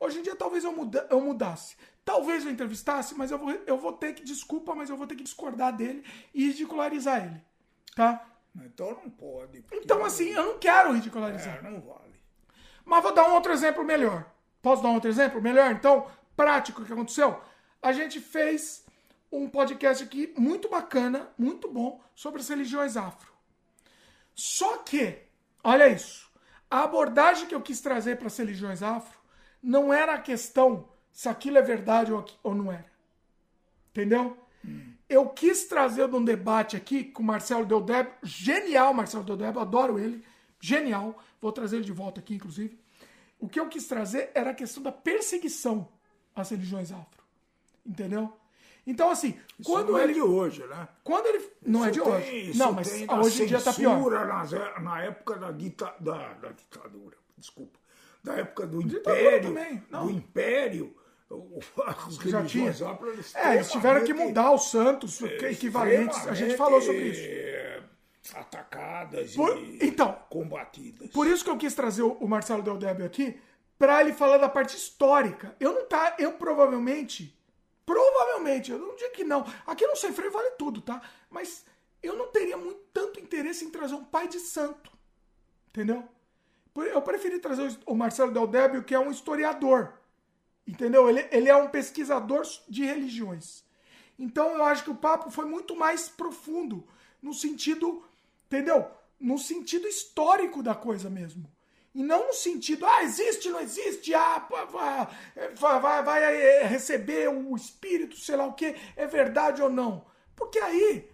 Hoje 0.00 0.18
em 0.18 0.22
dia 0.22 0.34
talvez 0.34 0.64
eu, 0.64 0.72
muda, 0.72 1.06
eu 1.10 1.20
mudasse. 1.20 1.76
Talvez 2.04 2.44
eu 2.44 2.50
entrevistasse, 2.50 3.14
mas 3.14 3.30
eu 3.30 3.38
vou, 3.38 3.50
eu 3.66 3.76
vou 3.76 3.92
ter 3.92 4.14
que, 4.14 4.24
desculpa, 4.24 4.74
mas 4.74 4.88
eu 4.88 4.96
vou 4.96 5.06
ter 5.06 5.14
que 5.14 5.22
discordar 5.22 5.76
dele 5.76 6.02
e 6.32 6.46
ridicularizar 6.46 7.24
ele. 7.24 7.42
Tá? 7.94 8.26
Então 8.56 8.90
não 8.90 9.10
pode. 9.10 9.64
Então, 9.72 10.04
assim, 10.04 10.30
eu 10.30 10.44
não 10.44 10.58
quero 10.58 10.92
ridicularizar. 10.92 11.58
É, 11.58 11.62
não 11.62 11.80
vale. 11.80 12.14
Mas 12.84 13.02
vou 13.02 13.14
dar 13.14 13.28
um 13.28 13.34
outro 13.34 13.52
exemplo 13.52 13.84
melhor. 13.84 14.30
Posso 14.62 14.82
dar 14.82 14.88
um 14.88 14.94
outro 14.94 15.10
exemplo 15.10 15.40
melhor? 15.40 15.72
Então, 15.72 16.06
prático 16.36 16.82
o 16.82 16.84
que 16.84 16.92
aconteceu. 16.92 17.40
A 17.82 17.92
gente 17.92 18.20
fez 18.20 18.84
um 19.30 19.48
podcast 19.48 20.02
aqui 20.02 20.32
muito 20.36 20.68
bacana, 20.68 21.28
muito 21.36 21.70
bom, 21.70 22.02
sobre 22.14 22.40
as 22.40 22.48
religiões 22.48 22.96
afro. 22.96 23.30
Só 24.34 24.78
que, 24.78 25.18
olha 25.62 25.88
isso, 25.88 26.30
a 26.70 26.84
abordagem 26.84 27.46
que 27.46 27.54
eu 27.54 27.60
quis 27.60 27.80
trazer 27.80 28.16
para 28.16 28.28
as 28.28 28.36
religiões 28.36 28.82
afro 28.82 29.18
não 29.62 29.92
era 29.92 30.14
a 30.14 30.20
questão 30.20 30.88
se 31.12 31.28
aquilo 31.28 31.58
é 31.58 31.62
verdade 31.62 32.12
ou, 32.12 32.24
ou 32.42 32.54
não 32.54 32.70
era. 32.72 32.90
Entendeu? 33.90 34.36
Eu 35.08 35.28
quis 35.30 35.64
trazer 35.64 36.04
um 36.14 36.22
debate 36.22 36.76
aqui 36.76 37.04
com 37.04 37.22
o 37.22 37.26
Marcelo 37.26 37.64
Deldeb, 37.64 38.10
genial 38.22 38.92
Marcelo 38.92 39.24
Deldeb, 39.24 39.58
adoro 39.58 39.98
ele, 39.98 40.22
genial, 40.60 41.16
vou 41.40 41.50
trazer 41.50 41.76
ele 41.76 41.84
de 41.84 41.92
volta 41.92 42.20
aqui, 42.20 42.34
inclusive. 42.34 42.78
O 43.38 43.48
que 43.48 43.58
eu 43.58 43.68
quis 43.68 43.86
trazer 43.86 44.30
era 44.34 44.50
a 44.50 44.54
questão 44.54 44.82
da 44.82 44.92
perseguição 44.92 45.88
às 46.34 46.50
religiões 46.50 46.92
afro, 46.92 47.22
entendeu? 47.86 48.32
Então, 48.86 49.10
assim, 49.10 49.38
Isso 49.58 49.70
quando 49.70 49.92
não 49.92 49.98
ele... 49.98 50.12
é 50.12 50.14
de 50.14 50.22
hoje, 50.22 50.66
né? 50.66 50.88
Quando 51.04 51.26
ele... 51.26 51.46
Não 51.62 51.84
é 51.84 51.90
de 51.90 51.98
Isso 52.00 52.08
hoje. 52.08 52.24
tem- 52.26 52.50
isso 52.50 52.58
não, 52.58 52.72
mas 52.72 52.88
hoje 53.26 53.42
em 53.42 53.46
dia 53.46 53.60
tá 53.60 53.72
pior. 53.72 54.12
é- 54.12 54.80
Na, 54.80 55.02
época 55.02 55.36
da, 55.36 55.50
dita, 55.52 55.94
da, 56.00 56.32
da 56.34 56.50
ditadura, 56.52 57.16
desculpa. 57.36 57.78
Da 58.24 58.34
época 58.34 58.66
do 58.66 58.82
Ditadura 58.82 59.20
Império. 59.38 59.48
também. 59.48 59.82
Do 59.90 60.10
Império. 60.10 60.96
O- 61.30 61.60
Já 62.26 62.44
tinha. 62.44 62.74
É, 63.34 63.54
eles 63.54 63.70
tiveram 63.70 64.04
que 64.04 64.14
mudar 64.14 64.52
os 64.52 64.70
santos 64.70 65.20
equivalentes. 65.22 66.26
A 66.26 66.34
gente 66.34 66.56
falou 66.56 66.80
sobre 66.80 67.08
isso. 67.08 67.20
é, 67.24 67.82
Atacadas 68.34 69.34
Por- 69.34 69.56
e 69.58 69.78
então, 69.82 70.18
combatidas. 70.28 71.08
Por 71.10 71.26
isso 71.26 71.42
que 71.42 71.50
eu 71.50 71.56
quis 71.56 71.74
trazer 71.74 72.02
o 72.02 72.12
o 72.12 72.28
Marcelo 72.28 72.62
Del 72.62 72.76
Débio 72.76 73.06
aqui, 73.06 73.40
para 73.78 74.00
ele 74.02 74.12
falar 74.12 74.38
da 74.38 74.48
parte 74.48 74.76
histórica. 74.76 75.54
Eu 75.58 75.72
não 75.72 75.86
tá, 75.86 76.14
eu 76.18 76.32
provavelmente, 76.32 77.34
provavelmente, 77.86 78.70
eu 78.70 78.78
não 78.78 78.94
digo 78.96 79.12
que 79.12 79.24
não. 79.24 79.46
Aqui 79.66 79.86
no 79.86 79.96
Sem 79.96 80.12
Freio 80.12 80.30
vale 80.32 80.50
tudo, 80.52 80.80
tá? 80.82 81.00
Mas 81.30 81.64
eu 82.02 82.16
não 82.16 82.26
teria 82.28 82.56
muito 82.56 82.80
tanto 82.92 83.18
interesse 83.20 83.64
em 83.64 83.70
trazer 83.70 83.94
um 83.94 84.04
pai 84.04 84.28
de 84.28 84.38
santo. 84.40 84.90
Entendeu? 85.68 86.04
Eu 86.76 87.02
preferi 87.02 87.38
trazer 87.40 87.62
o 87.86 87.92
o 87.92 87.96
Marcelo 87.96 88.30
Del 88.32 88.46
Débio, 88.46 88.84
que 88.84 88.94
é 88.94 88.98
um 88.98 89.10
historiador. 89.10 89.92
Entendeu? 90.68 91.08
Ele, 91.08 91.26
ele 91.32 91.48
é 91.48 91.56
um 91.56 91.70
pesquisador 91.70 92.46
de 92.68 92.84
religiões. 92.84 93.64
Então 94.18 94.54
eu 94.54 94.64
acho 94.64 94.84
que 94.84 94.90
o 94.90 94.96
papo 94.96 95.30
foi 95.30 95.46
muito 95.46 95.74
mais 95.74 96.10
profundo, 96.10 96.86
no 97.22 97.32
sentido, 97.32 98.04
entendeu? 98.46 98.86
No 99.18 99.38
sentido 99.38 99.88
histórico 99.88 100.62
da 100.62 100.74
coisa 100.74 101.08
mesmo. 101.08 101.50
E 101.94 102.02
não 102.02 102.26
no 102.26 102.34
sentido, 102.34 102.84
ah, 102.84 103.02
existe, 103.02 103.48
não 103.48 103.60
existe, 103.60 104.14
ah, 104.14 104.46
vai, 105.56 105.80
vai, 105.80 106.02
vai 106.02 106.22
é, 106.22 106.64
receber 106.64 107.28
o 107.28 107.56
espírito, 107.56 108.16
sei 108.18 108.36
lá 108.36 108.44
o 108.44 108.52
que, 108.52 108.76
é 108.94 109.06
verdade 109.06 109.62
ou 109.62 109.70
não. 109.70 110.04
Porque 110.36 110.58
aí, 110.58 111.10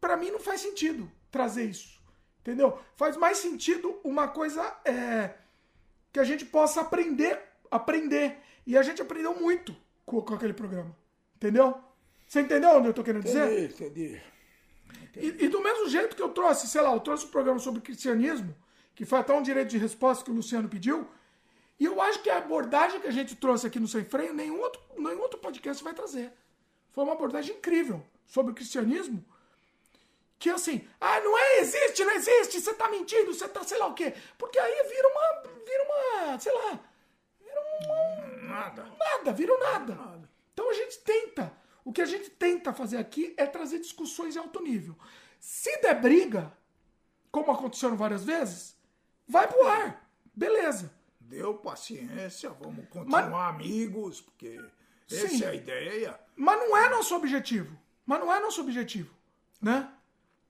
pra 0.00 0.16
mim, 0.16 0.30
não 0.30 0.40
faz 0.40 0.62
sentido 0.62 1.10
trazer 1.30 1.64
isso. 1.64 2.00
Entendeu? 2.40 2.78
Faz 2.96 3.18
mais 3.18 3.36
sentido 3.36 4.00
uma 4.02 4.28
coisa 4.28 4.62
é, 4.82 5.34
que 6.10 6.18
a 6.18 6.24
gente 6.24 6.46
possa 6.46 6.80
aprender, 6.80 7.38
aprender. 7.70 8.38
E 8.68 8.76
a 8.76 8.82
gente 8.82 9.00
aprendeu 9.00 9.34
muito 9.34 9.74
com, 10.04 10.20
com 10.20 10.34
aquele 10.34 10.52
programa. 10.52 10.94
Entendeu? 11.36 11.74
Você 12.26 12.42
entendeu 12.42 12.68
onde 12.72 12.88
eu 12.88 12.92
tô 12.92 13.02
querendo 13.02 13.22
dizer? 13.22 13.70
Entendi, 13.70 13.82
entendi. 13.82 14.22
E, 15.16 15.44
e 15.46 15.48
do 15.48 15.62
mesmo 15.62 15.88
jeito 15.88 16.14
que 16.14 16.20
eu 16.20 16.28
trouxe, 16.28 16.68
sei 16.68 16.82
lá, 16.82 16.92
eu 16.92 17.00
trouxe 17.00 17.24
um 17.24 17.30
programa 17.30 17.58
sobre 17.58 17.80
cristianismo, 17.80 18.54
que 18.94 19.06
foi 19.06 19.20
até 19.20 19.32
um 19.32 19.40
direito 19.40 19.70
de 19.70 19.78
resposta 19.78 20.22
que 20.22 20.30
o 20.30 20.34
Luciano 20.34 20.68
pediu, 20.68 21.08
E 21.80 21.86
eu 21.86 21.98
acho 22.02 22.20
que 22.22 22.28
a 22.28 22.36
abordagem 22.36 23.00
que 23.00 23.06
a 23.06 23.10
gente 23.10 23.36
trouxe 23.36 23.66
aqui 23.66 23.80
no 23.80 23.88
Sem 23.88 24.04
Freio, 24.04 24.34
nenhum 24.34 24.60
outro, 24.60 24.82
nenhum 24.98 25.22
outro 25.22 25.40
podcast 25.40 25.82
vai 25.82 25.94
trazer. 25.94 26.30
Foi 26.90 27.04
uma 27.04 27.14
abordagem 27.14 27.56
incrível 27.56 28.04
sobre 28.26 28.52
o 28.52 28.54
cristianismo. 28.54 29.24
Que 30.38 30.50
assim, 30.50 30.86
ah, 31.00 31.20
não 31.20 31.38
é, 31.38 31.60
existe, 31.60 32.04
não 32.04 32.12
existe, 32.12 32.60
você 32.60 32.74
tá 32.74 32.90
mentindo, 32.90 33.32
você 33.32 33.48
tá 33.48 33.64
sei 33.64 33.78
lá 33.78 33.86
o 33.86 33.94
quê. 33.94 34.12
Porque 34.36 34.58
aí 34.58 34.88
vira 34.88 35.08
uma, 35.08 35.42
vira 35.64 35.84
uma, 35.84 36.38
sei 36.38 36.52
lá, 36.52 36.80
Nada. 38.60 38.86
nada, 38.98 39.32
vira 39.32 39.54
um 39.54 39.58
nada. 39.58 39.98
Então 40.52 40.70
a 40.70 40.74
gente 40.74 40.98
tenta, 40.98 41.52
o 41.84 41.92
que 41.92 42.02
a 42.02 42.06
gente 42.06 42.30
tenta 42.30 42.72
fazer 42.72 42.96
aqui 42.96 43.34
é 43.36 43.46
trazer 43.46 43.78
discussões 43.78 44.36
em 44.36 44.38
alto 44.38 44.62
nível. 44.62 44.96
Se 45.38 45.80
der 45.80 46.00
briga, 46.00 46.52
como 47.30 47.52
aconteceram 47.52 47.96
várias 47.96 48.24
vezes, 48.24 48.76
vai 49.26 49.46
pro 49.46 49.66
ar. 49.66 50.10
Beleza. 50.34 50.92
Deu 51.20 51.54
paciência, 51.54 52.50
vamos 52.50 52.88
continuar 52.88 53.48
amigos, 53.48 54.20
porque 54.20 54.60
essa 55.10 55.28
Sim. 55.28 55.44
é 55.44 55.48
a 55.48 55.54
ideia. 55.54 56.20
Mas 56.34 56.58
não 56.58 56.76
é 56.76 56.88
nosso 56.88 57.14
objetivo. 57.14 57.78
Mas 58.06 58.20
não 58.20 58.32
é 58.32 58.40
nosso 58.40 58.60
objetivo. 58.60 59.14
Né? 59.60 59.90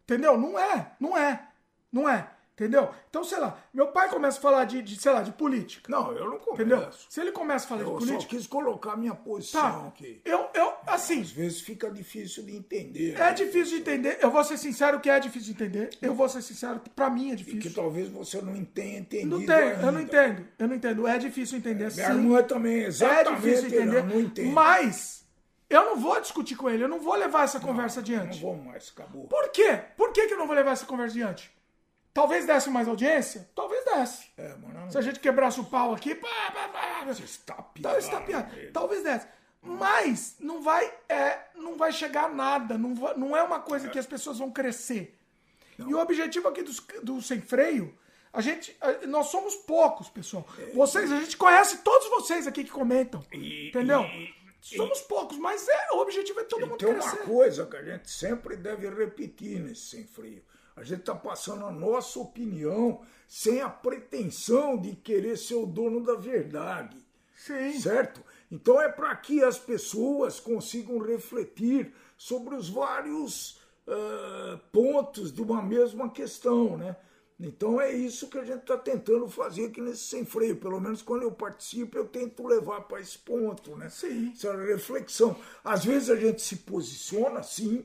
Entendeu? 0.05 0.39
Não 0.39 0.59
é. 0.59 0.93
Não 1.01 1.17
é. 1.17 1.49
Não 1.91 2.09
é. 2.09 2.31
Entendeu? 2.59 2.91
Então, 3.09 3.23
sei 3.23 3.39
lá, 3.39 3.57
meu 3.73 3.87
pai 3.89 4.09
começa 4.09 4.37
a 4.37 4.41
falar 4.43 4.65
de, 4.65 4.83
de, 4.83 5.01
sei 5.01 5.12
lá, 5.12 5.23
de 5.23 5.31
política. 5.31 5.89
Não, 5.89 6.11
eu 6.11 6.25
não 6.28 6.39
começo. 6.41 6.61
Entendeu? 6.62 6.89
Se 7.09 7.20
ele 7.20 7.31
começa 7.31 7.67
a 7.67 7.69
falar 7.69 7.83
Eu 7.83 7.87
de 7.99 8.01
só 8.05 8.07
política. 8.07 8.37
quis 8.37 8.47
colocar 8.49 8.97
minha 8.97 9.15
posição 9.15 9.61
Tá. 9.62 9.87
aqui. 9.87 10.20
Eu, 10.25 10.49
eu, 10.53 10.73
assim, 10.89 11.20
Às 11.20 11.31
vezes 11.31 11.61
fica 11.61 11.89
difícil 11.89 12.43
de 12.45 12.57
entender. 12.57 13.15
é 13.15 13.19
né? 13.19 13.33
difícil 13.33 13.77
de 13.77 13.83
entender. 13.83 14.19
Eu 14.20 14.31
vou 14.33 14.43
ser 14.43 14.57
sincero 14.59 14.99
que 14.99 15.09
é 15.09 15.20
difícil 15.20 15.55
de 15.55 15.62
entender. 15.62 15.91
Eu 16.03 16.15
vou 16.15 16.28
ser 16.28 16.43
sincero 16.43 16.81
que 16.81 16.91
pra 16.91 17.09
mim 17.09 17.31
é 17.31 17.35
E 17.35 17.37
que 17.37 17.45
difícil. 17.45 17.73
talvez 17.75 18.09
você 18.09 18.43
não 18.43 18.65
tenha 18.65 18.99
entendido 18.99 19.39
Não 19.39 19.47
tenho, 19.47 19.61
eu 19.61 19.78
não 19.93 19.99
ainda. 20.01 20.03
entendo. 20.03 20.49
Eu 20.59 20.67
não 20.69 20.75
entendo. 20.75 21.07
É 21.07 21.17
difícil 21.17 21.59
entender 21.59 21.93
Minha 21.95 22.07
sim. 22.09 22.12
irmã 22.12 22.43
também, 22.43 22.83
É 22.83 22.87
exatamente, 22.89 23.41
difícil 23.43 23.67
entender. 23.69 23.99
ela 23.99 24.07
não 24.09 24.20
entende. 24.20 24.51
Mas 24.51 25.25
eu 25.70 25.85
não 25.85 25.97
vou 25.97 26.20
discutir 26.20 26.57
com 26.57 26.69
ele. 26.69 26.83
Eu 26.83 26.89
não 26.89 26.99
vou 26.99 27.15
levar 27.15 27.45
essa 27.45 27.61
conversa 27.61 27.97
Não 28.01 28.03
adiante. 28.03 28.41
vou 28.43 28.57
mais, 28.57 28.91
acabou. 28.93 29.28
Por 29.28 29.49
quê? 29.51 29.78
Por 29.97 30.12
que, 30.12 30.27
que 30.27 30.35
eu 30.35 30.39
não 30.39 30.47
vou 30.49 30.57
levar 30.57 30.73
essa 30.73 30.87
conversa 30.87 31.12
adiante? 31.15 31.57
Talvez 32.21 32.47
desse 32.47 32.69
mais 32.71 32.89
audiência? 32.89 33.49
Talvez 33.55 33.85
desse. 33.85 34.27
É, 34.37 34.55
não, 34.57 34.91
Se 34.91 34.99
a 34.99 35.01
gente 35.01 35.21
quebrasse 35.21 35.61
o 35.61 35.65
pau 35.65 35.95
aqui, 35.95 36.15
pá, 36.15 36.29
pá, 36.53 36.69
pá, 36.69 37.05
você 37.07 37.23
está 37.23 37.55
Tá, 37.55 37.63
piado. 37.63 37.99
está 37.99 38.21
piada. 38.21 38.51
Talvez 38.73 39.03
desse. 39.03 39.27
Mas 39.63 40.37
não 40.41 40.63
vai, 40.63 40.93
é, 41.09 41.39
não 41.55 41.77
vai 41.77 41.93
chegar 41.93 42.25
a 42.25 42.29
nada. 42.29 42.77
Não, 42.79 42.95
va- 42.95 43.15
não 43.15 43.37
é 43.37 43.43
uma 43.43 43.61
coisa 43.61 43.89
que 43.89 43.99
as 43.99 44.07
pessoas 44.07 44.39
vão 44.39 44.51
crescer. 44.51 45.17
E 45.79 45.95
o 45.95 45.99
objetivo 45.99 46.49
aqui 46.49 46.63
dos- 46.63 46.81
do, 47.03 47.21
Sem 47.23 47.41
Freio, 47.41 47.97
a 48.33 48.41
gente, 48.41 48.77
nós 49.07 49.27
somos 49.29 49.55
poucos, 49.55 50.09
pessoal. 50.09 50.47
Vocês, 50.75 51.11
a 51.13 51.21
gente 51.21 51.37
conhece 51.37 51.79
todos 51.79 52.09
vocês 52.09 52.47
aqui 52.47 52.65
que 52.65 52.71
comentam. 52.71 53.25
E- 53.33 53.69
entendeu? 53.69 54.03
e- 54.03 54.35
somos 54.61 55.01
poucos, 55.03 55.39
mas 55.39 55.67
é, 55.69 55.89
o 55.93 55.99
objetivo 55.99 56.41
é 56.41 56.45
todo 56.45 56.67
mundo 56.67 56.79
Tem 56.79 56.89
uma 56.89 56.99
crescer. 57.01 57.25
coisa 57.25 57.65
que 57.67 57.77
a 57.77 57.83
gente 57.85 58.11
sempre 58.11 58.57
deve 58.57 58.89
repetir 58.91 59.61
nesse 59.61 59.83
sem 59.83 60.05
freio. 60.05 60.43
A 60.79 60.85
gente 60.85 61.01
está 61.01 61.15
passando 61.15 61.65
a 61.65 61.73
nossa 61.73 62.19
opinião 62.21 63.01
sem 63.27 63.61
a 63.61 63.69
pretensão 63.69 64.77
de 64.77 64.95
querer 64.95 65.37
ser 65.37 65.57
o 65.57 65.67
dono 65.67 66.03
da 66.03 66.15
verdade. 66.15 66.97
Sim. 67.37 67.79
Certo? 67.81 68.23
Então 68.51 68.81
é 68.81 68.89
para 68.89 69.15
que 69.17 69.43
as 69.43 69.59
pessoas 69.59 70.41
consigam 70.41 70.99
refletir 70.99 71.93
sobre 72.17 72.55
os 72.55 72.69
vários 72.69 73.61
ah, 73.87 74.61
pontos 74.73 75.33
de 75.33 75.43
uma 75.43 75.63
mesma 75.63 76.11
questão, 76.11 76.77
né? 76.77 76.97
Então 77.41 77.81
é 77.81 77.93
isso 77.93 78.29
que 78.29 78.39
a 78.39 78.45
gente 78.45 78.63
está 78.63 78.77
tentando 78.77 79.29
fazer 79.29 79.67
aqui 79.67 79.81
nesse 79.81 80.03
sem 80.03 80.25
freio. 80.25 80.57
Pelo 80.57 80.81
menos 80.81 81.03
quando 81.03 81.23
eu 81.23 81.31
participo, 81.31 81.97
eu 81.97 82.07
tento 82.07 82.47
levar 82.47 82.83
para 82.83 83.01
esse 83.01 83.19
ponto, 83.19 83.77
né? 83.77 83.89
Sim. 83.89 84.33
Essa 84.35 84.57
reflexão. 84.57 85.37
Às 85.63 85.85
vezes 85.85 86.11
a 86.11 86.17
gente 86.17 86.43
se 86.43 86.57
posiciona, 86.57 87.43
sim, 87.43 87.85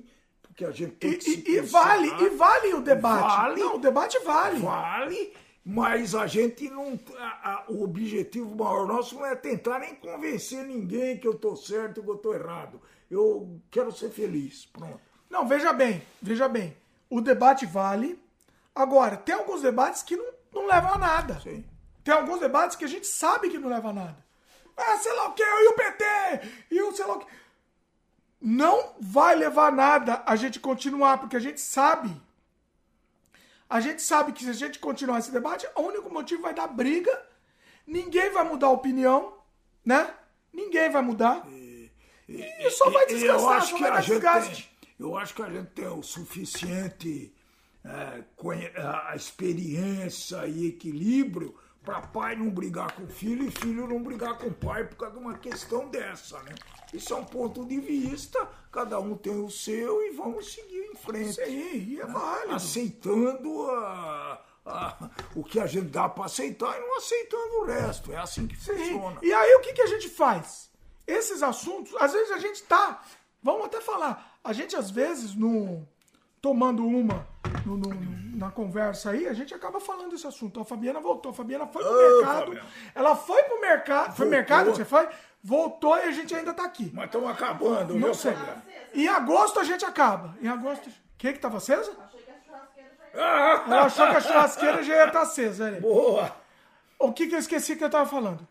porque 0.53 0.65
a 0.65 0.71
gente 0.71 0.91
tem 0.97 1.11
E, 1.11 1.17
que 1.17 1.23
se 1.23 1.43
e- 1.51 1.55
e 1.57 1.61
vale, 1.61 2.07
e 2.23 2.29
vale 2.29 2.73
o 2.75 2.81
debate. 2.81 3.21
Vale. 3.35 3.59
Não, 3.59 3.75
o 3.75 3.79
debate 3.79 4.19
vale. 4.19 4.59
Vale, 4.59 5.33
mas 5.65 6.13
a 6.13 6.27
gente 6.27 6.69
não. 6.69 6.99
a- 7.17 7.51
a- 7.51 7.65
o 7.69 7.83
objetivo 7.83 8.55
maior 8.55 8.85
nosso 8.87 9.15
não 9.15 9.25
é 9.25 9.35
tentar 9.35 9.79
nem 9.79 9.95
convencer 9.95 10.63
ninguém 10.63 11.17
que 11.17 11.27
eu 11.27 11.31
estou 11.33 11.55
certo 11.55 11.97
ou 11.97 12.03
que 12.03 12.09
eu 12.11 12.15
estou 12.15 12.35
errado. 12.35 12.79
Eu 13.09 13.59
quero 13.71 13.91
ser 13.91 14.09
feliz. 14.11 14.65
Pronto. 14.67 14.99
Não, 15.29 15.47
veja 15.47 15.73
bem, 15.73 16.03
veja 16.21 16.47
bem. 16.47 16.77
O 17.09 17.19
debate 17.19 17.65
vale. 17.65 18.19
Agora, 18.75 19.17
tem 19.17 19.33
alguns 19.33 19.61
debates 19.61 20.03
que 20.03 20.15
não, 20.15 20.25
não 20.53 20.67
levam 20.67 20.93
a 20.93 20.97
nada. 20.99 21.39
Sim. 21.39 21.65
Tem 22.03 22.13
alguns 22.13 22.39
debates 22.39 22.75
que 22.75 22.85
a 22.85 22.87
gente 22.87 23.07
sabe 23.07 23.49
que 23.49 23.57
não 23.57 23.69
levam 23.69 23.89
a 23.91 23.93
nada. 23.93 24.25
Ah, 24.77 24.97
sei 24.97 25.13
lá 25.13 25.29
o 25.29 25.33
que, 25.33 25.43
e 25.43 25.67
o 25.67 25.73
PT, 25.73 26.05
e 26.71 26.81
o 26.81 26.91
sei 26.91 27.05
lá 27.05 27.13
o 27.15 27.19
que. 27.19 27.27
Não 28.45 28.93
vai 28.99 29.35
levar 29.35 29.71
nada 29.71 30.21
a 30.25 30.35
gente 30.35 30.59
continuar, 30.59 31.17
porque 31.17 31.37
a 31.37 31.39
gente 31.39 31.61
sabe. 31.61 32.11
A 33.69 33.79
gente 33.79 34.01
sabe 34.01 34.33
que 34.33 34.43
se 34.43 34.49
a 34.49 34.53
gente 34.53 34.79
continuar 34.79 35.19
esse 35.19 35.31
debate, 35.31 35.65
o 35.75 35.81
único 35.81 36.09
motivo 36.13 36.41
vai 36.41 36.53
dar 36.53 36.67
briga. 36.67 37.25
Ninguém 37.87 38.29
vai 38.31 38.43
mudar 38.43 38.67
a 38.67 38.71
opinião, 38.71 39.33
né? 39.85 40.13
Ninguém 40.51 40.89
vai 40.89 41.01
mudar. 41.01 41.47
E, 41.49 42.69
só 42.69 42.89
vai 42.89 43.05
E- 43.05 43.11
e 43.11 43.15
desgastar, 43.15 43.41
eu 43.41 43.49
acho 43.49 43.67
só 43.69 43.75
que 43.75 43.81
vai 43.81 43.91
a 43.91 43.93
dar 43.95 44.01
gente 44.01 44.13
desgaste. 44.13 44.69
tem, 44.81 44.89
eu 45.07 45.17
acho 45.17 45.33
que 45.33 45.41
a 45.41 45.49
gente 45.49 45.69
tem 45.71 45.87
o 45.87 46.03
suficiente 46.03 47.33
é, 47.85 48.23
a 48.77 49.15
experiência 49.15 50.45
e 50.47 50.67
equilíbrio 50.67 51.55
para 51.83 52.01
pai 52.01 52.35
não 52.35 52.49
brigar 52.49 52.91
com 52.93 53.07
filho 53.07 53.45
e 53.47 53.51
filho 53.51 53.87
não 53.87 54.01
brigar 54.01 54.37
com 54.37 54.51
pai 54.53 54.85
por 54.85 54.95
causa 54.95 55.15
de 55.17 55.21
uma 55.21 55.37
questão 55.37 55.89
dessa, 55.89 56.41
né? 56.43 56.55
Isso 56.93 57.13
é 57.13 57.17
um 57.17 57.25
ponto 57.25 57.65
de 57.65 57.79
vista, 57.79 58.47
cada 58.71 58.99
um 58.99 59.17
tem 59.17 59.43
o 59.43 59.49
seu 59.49 60.01
e 60.05 60.11
vamos 60.11 60.53
seguir 60.53 60.85
em 60.91 60.95
frente. 60.95 61.33
Sim, 61.33 61.87
e 61.89 61.99
é 61.99 62.05
válido. 62.05 62.53
Aceitando 62.55 63.69
a- 63.71 64.41
a- 64.65 65.09
o 65.35 65.43
que 65.43 65.59
a 65.59 65.65
gente 65.65 65.87
dá 65.87 66.07
para 66.07 66.25
aceitar 66.25 66.77
e 66.77 66.79
não 66.81 66.97
aceitando 66.97 67.55
o 67.61 67.65
resto. 67.65 68.11
É 68.13 68.17
assim 68.17 68.47
que 68.47 68.55
Sim. 68.55 68.75
funciona. 68.77 69.17
E 69.21 69.33
aí 69.33 69.55
o 69.55 69.61
que, 69.61 69.73
que 69.73 69.81
a 69.81 69.87
gente 69.87 70.07
faz? 70.09 70.69
Esses 71.07 71.41
assuntos, 71.43 71.93
às 71.99 72.13
vezes 72.13 72.31
a 72.31 72.37
gente 72.37 72.63
tá. 72.63 73.01
Vamos 73.41 73.65
até 73.65 73.81
falar. 73.81 74.37
A 74.43 74.53
gente, 74.53 74.75
às 74.75 74.89
vezes, 74.89 75.35
no, 75.35 75.85
tomando 76.41 76.85
uma 76.85 77.27
no- 77.65 77.77
no- 77.77 78.13
na 78.37 78.49
conversa 78.51 79.11
aí, 79.11 79.27
a 79.27 79.33
gente 79.33 79.53
acaba 79.53 79.79
falando 79.79 80.13
esse 80.15 80.25
assunto. 80.27 80.59
A 80.59 80.65
Fabiana 80.65 80.99
voltou. 80.99 81.31
A 81.31 81.33
Fabiana 81.33 81.65
foi 81.67 81.81
pro 81.83 81.91
Ô, 81.93 82.17
mercado. 82.17 82.45
Fabiana. 82.47 82.69
Ela 82.95 83.15
foi 83.15 83.43
pro 83.43 83.61
mercado. 83.61 84.15
Foi 84.15 84.25
mercado 84.27 84.71
que 84.71 84.77
você 84.77 84.85
foi? 84.85 85.07
Voltou 85.43 85.97
e 85.97 86.03
a 86.03 86.11
gente 86.11 86.33
ainda 86.33 86.53
tá 86.53 86.63
aqui. 86.63 86.89
Mas 86.93 87.05
estamos 87.05 87.29
acabando, 87.29 87.95
Não 87.99 88.13
sei. 88.13 88.33
Fabiano? 88.33 88.61
Em 88.93 89.07
agosto 89.07 89.59
a 89.59 89.63
gente 89.63 89.83
acaba. 89.83 90.35
Em 90.41 90.47
agosto. 90.47 90.87
O 90.89 90.93
que 91.17 91.33
que 91.33 91.39
tava 91.39 91.57
acesa? 91.57 91.91
Achei 92.05 92.21
que 92.21 92.31
a 92.31 92.35
churrasqueira 92.45 92.89
já 93.13 93.19
Ela 93.67 93.81
achou 93.85 94.07
que 94.09 94.15
a 94.17 94.21
churrasqueira 94.21 94.83
já 94.83 94.95
ia 94.95 95.07
estar 95.07 95.21
acesa. 95.21 95.65
olha 95.65 95.75
aí. 95.75 95.81
boa! 95.81 96.35
O 96.99 97.11
que 97.11 97.27
que 97.27 97.35
eu 97.35 97.39
esqueci 97.39 97.75
que 97.75 97.83
eu 97.83 97.89
tava 97.89 98.09
falando? 98.09 98.47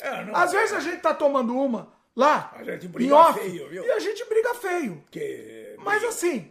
É, 0.00 0.24
não, 0.24 0.34
Às 0.36 0.50
vezes 0.52 0.74
a 0.76 0.80
gente 0.80 0.98
tá 1.00 1.14
tomando 1.14 1.56
uma 1.56 1.88
lá, 2.16 2.52
A 2.56 2.64
gente 2.64 2.86
em 2.86 2.88
briga 2.88 3.14
off, 3.14 3.38
feio, 3.38 3.68
viu? 3.68 3.84
e 3.84 3.90
a 3.90 3.98
gente 4.00 4.24
briga 4.28 4.54
feio. 4.54 5.04
que- 5.10 5.76
Mas 5.78 6.02
assim, 6.04 6.50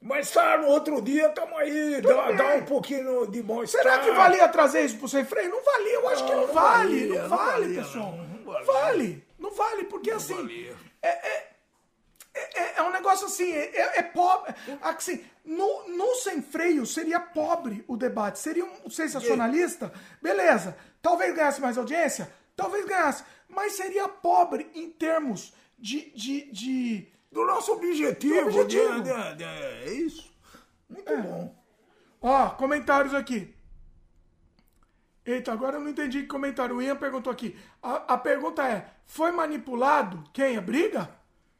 Mas 0.00 0.30
tá, 0.30 0.58
no 0.58 0.66
outro 0.68 1.00
dia 1.02 1.28
tamo 1.30 1.56
aí, 1.56 2.00
dá, 2.00 2.30
dá 2.32 2.54
um 2.56 2.64
pouquinho 2.64 3.26
de 3.26 3.42
bom 3.42 3.64
será 3.66 3.98
que 3.98 4.10
valia 4.12 4.48
trazer 4.48 4.84
isso 4.84 4.96
pro 4.98 5.08
sem 5.08 5.24
freio? 5.24 5.50
Não 5.50 5.62
valia, 5.62 5.94
eu 5.94 6.08
acho 6.08 6.24
que 6.24 6.32
não, 6.32 6.46
não 6.46 6.52
vale, 6.54 7.08
valia, 7.08 7.14
não 7.22 7.28
não 7.28 7.36
vale, 7.36 7.50
valia, 7.64 7.82
pessoal. 7.82 8.14
Não, 8.52 8.58
não 8.60 8.66
Não 8.66 8.66
valia. 8.66 8.82
vale, 8.82 9.24
não 9.38 9.50
vale, 9.54 9.84
porque 9.84 10.10
assim, 10.10 10.34
valia. 10.34 10.76
é, 11.02 11.08
é, 11.08 11.50
é, 12.34 12.78
é 12.78 12.82
um 12.82 12.90
negócio 12.92 13.26
assim, 13.26 13.50
é, 13.52 13.98
é 13.98 14.02
pobre. 14.02 14.54
Assim, 14.82 15.24
no, 15.44 15.88
no 15.88 16.14
sem 16.16 16.42
freio 16.42 16.84
seria 16.86 17.18
pobre 17.20 17.84
o 17.88 17.96
debate, 17.96 18.38
seria 18.38 18.64
um 18.64 18.90
sensacionalista, 18.90 19.92
beleza. 20.22 20.76
Talvez 21.02 21.34
ganhasse 21.34 21.60
mais 21.60 21.78
audiência, 21.78 22.32
talvez 22.56 22.84
ganhasse, 22.84 23.24
mas 23.48 23.72
seria 23.74 24.08
pobre 24.08 24.70
em 24.74 24.90
termos 24.90 25.52
de- 25.78 26.10
de, 26.10 26.50
de 26.52 27.08
Do 27.32 27.44
nosso 27.46 27.72
objetivo, 27.72 28.50
Do 28.50 28.60
objetivo. 28.60 29.02
de- 29.02 29.10
de- 29.12 29.34
de- 29.36 29.44
é 29.44 29.90
isso. 29.92 30.32
Muito 30.88 31.16
bom. 31.22 31.54
Ó, 32.20 32.50
comentários 32.50 33.14
aqui. 33.14 33.54
Eita, 35.30 35.52
agora 35.52 35.76
eu 35.76 35.80
não 35.80 35.90
entendi 35.90 36.22
que 36.22 36.26
comentário. 36.26 36.76
O 36.76 36.82
Ian 36.82 36.96
perguntou 36.96 37.30
aqui. 37.30 37.54
A, 37.82 38.14
a 38.14 38.18
pergunta 38.18 38.66
é: 38.66 38.86
foi 39.04 39.30
manipulado? 39.30 40.24
Quem? 40.32 40.56
A 40.56 40.60
briga? 40.60 41.10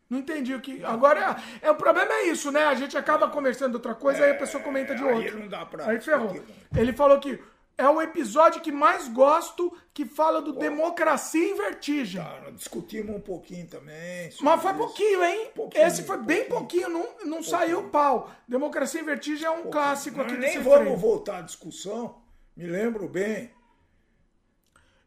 Não 0.09 0.19
entendi 0.19 0.55
o 0.55 0.61
que. 0.61 0.83
Agora, 0.83 1.37
é, 1.61 1.71
o 1.71 1.75
problema 1.75 2.11
é 2.11 2.29
isso, 2.29 2.51
né? 2.51 2.65
A 2.65 2.75
gente 2.75 2.97
acaba 2.97 3.29
conversando 3.29 3.73
de 3.73 3.77
outra 3.77 3.95
coisa, 3.95 4.25
aí 4.25 4.31
a 4.31 4.37
pessoa 4.37 4.63
comenta 4.63 4.95
de 4.95 5.05
aí 5.05 5.15
outra. 5.15 5.39
não 5.39 5.49
dá 5.49 5.67
pra 5.67 5.87
Aí 5.87 6.01
ferrou. 6.01 6.35
Ele 6.75 6.95
falou 6.95 7.21
que 7.21 7.39
é 7.77 7.87
o 7.87 8.01
episódio 8.01 8.63
que 8.63 8.73
mais 8.73 9.07
gosto 9.07 9.71
que 9.93 10.07
fala 10.07 10.41
do 10.41 10.55
democracia 10.55 11.51
em 11.51 11.55
vertigem. 11.55 12.23
Nós 12.43 12.57
discutimos 12.57 13.15
um 13.15 13.21
pouquinho 13.21 13.69
também. 13.69 14.31
Mas 14.41 14.63
foi 14.63 14.71
isso. 14.71 14.79
pouquinho, 14.79 15.25
hein? 15.25 15.51
Pouquinho, 15.55 15.87
Esse 15.87 16.03
foi 16.03 16.17
bem 16.17 16.47
pouquinho, 16.47 16.89
não, 16.89 17.07
não 17.27 17.43
saiu 17.43 17.91
pau. 17.91 18.31
Democracia 18.49 19.03
em 19.03 19.05
Vertigem 19.05 19.47
é 19.47 19.51
um 19.51 19.71
clássico 19.71 20.17
Nós 20.17 20.27
aqui 20.27 20.39
nem 20.39 20.59
vamos 20.59 20.99
voltar 20.99 21.39
à 21.39 21.43
discussão, 21.43 22.17
me 22.57 22.67
lembro 22.67 23.07
bem. 23.07 23.58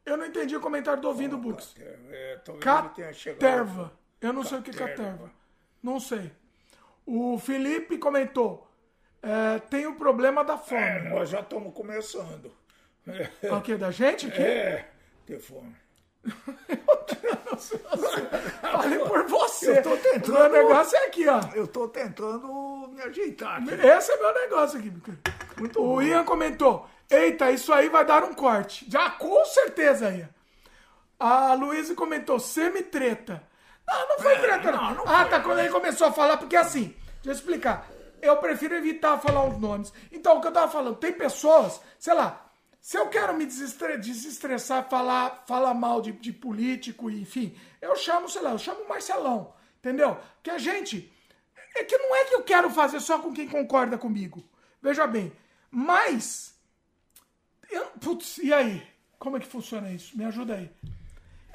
Eu 0.05 0.17
não 0.17 0.25
entendi 0.25 0.55
o 0.55 0.59
comentário 0.61 1.01
do 1.01 1.07
ouvindo 1.07 1.37
Books. 1.37 1.75
É, 1.79 2.39
chegado. 3.13 3.39
Caterva. 3.39 3.93
Eu 4.19 4.33
não 4.33 4.43
sei 4.43 4.59
o 4.59 4.61
que 4.61 4.71
é 4.71 4.73
Caterva. 4.73 5.31
Não 5.81 5.99
sei. 5.99 6.31
O 7.05 7.37
Felipe 7.39 7.97
comentou. 7.97 8.67
É, 9.21 9.59
tem 9.59 9.85
o 9.85 9.95
problema 9.95 10.43
da 10.43 10.55
É, 10.55 10.57
fome. 10.57 11.09
nós 11.09 11.29
já 11.29 11.41
estamos 11.41 11.73
começando. 11.73 12.51
É, 13.07 13.51
O 13.53 13.61
que? 13.61 13.75
Da 13.75 13.91
gente? 13.91 14.27
aqui? 14.27 14.41
é, 14.41 14.89
ter 15.25 15.39
fome. 15.39 15.75
Fale 18.61 18.99
por 18.99 19.23
você. 19.27 19.79
Eu 19.79 19.83
tô 19.83 19.97
tentando- 19.97 20.35
O 20.35 20.39
meu 20.39 20.49
negócio 20.51 20.97
é 20.97 21.05
aqui, 21.05 21.27
ó. 21.27 21.39
Eu 21.53 21.65
estou 21.65 21.87
tentando 21.87 22.87
me 22.93 23.01
ajeitar 23.01 23.61
aqui. 23.61 23.73
Esse 23.73 24.11
é 24.11 24.17
meu 24.17 24.33
negócio 24.33 24.79
aqui. 24.79 24.91
Muito 25.57 25.81
o 25.81 26.01
Ian 26.01 26.23
comentou: 26.23 26.87
Eita, 27.11 27.51
isso 27.51 27.71
aí 27.73 27.89
vai 27.89 28.05
dar 28.05 28.23
um 28.23 28.33
corte. 28.33 28.85
Já 28.89 29.09
com 29.11 29.43
certeza, 29.45 30.09
Ian. 30.11 30.29
A 31.19 31.53
Luísa 31.53 31.93
comentou: 31.95 32.39
semi-treta. 32.39 33.43
Não, 33.87 34.07
não 34.09 34.19
foi 34.19 34.33
É, 34.33 34.37
treta, 34.39 34.71
não, 34.71 34.81
não. 34.81 34.95
não 34.95 35.03
ah, 35.07 35.21
foi. 35.21 35.29
tá. 35.29 35.39
Quando 35.41 35.59
ele 35.59 35.69
começou 35.69 36.07
a 36.07 36.11
falar, 36.13 36.37
porque 36.37 36.55
assim, 36.55 36.95
deixa 37.23 37.29
eu 37.29 37.33
explicar. 37.33 37.87
Eu 38.21 38.37
prefiro 38.37 38.75
evitar 38.75 39.17
falar 39.19 39.45
os 39.47 39.59
nomes. 39.59 39.91
Então, 40.11 40.37
o 40.37 40.41
que 40.41 40.47
eu 40.47 40.51
tava 40.51 40.71
falando, 40.71 40.95
tem 40.95 41.11
pessoas, 41.11 41.81
sei 41.99 42.13
lá, 42.13 42.49
se 42.79 42.95
eu 42.97 43.07
quero 43.09 43.33
me 43.33 43.45
desestre- 43.47 43.97
desestressar, 43.97 44.87
falar, 44.87 45.43
falar 45.47 45.73
mal 45.73 46.01
de, 46.01 46.11
de 46.13 46.31
político, 46.31 47.09
enfim, 47.09 47.55
eu 47.81 47.95
chamo, 47.95 48.29
sei 48.29 48.41
lá, 48.43 48.51
eu 48.51 48.59
chamo 48.59 48.81
o 48.83 48.87
Marcelão, 48.89 49.53
entendeu? 49.79 50.17
Que 50.43 50.51
a 50.51 50.57
gente. 50.59 51.11
É 51.75 51.83
que 51.83 51.97
não 51.97 52.15
é 52.15 52.25
que 52.25 52.35
eu 52.35 52.43
quero 52.43 52.69
fazer 52.69 52.99
só 52.99 53.17
com 53.19 53.33
quem 53.33 53.47
concorda 53.47 53.97
comigo. 53.97 54.43
Veja 54.81 55.07
bem. 55.07 55.31
Mas. 55.69 56.50
Eu- 57.71 57.85
putz, 57.99 58.37
e 58.39 58.53
aí? 58.53 58.81
Como 59.19 59.37
é 59.37 59.39
que 59.39 59.47
funciona 59.47 59.91
isso? 59.91 60.17
Me 60.17 60.25
ajuda 60.25 60.55
aí. 60.55 60.69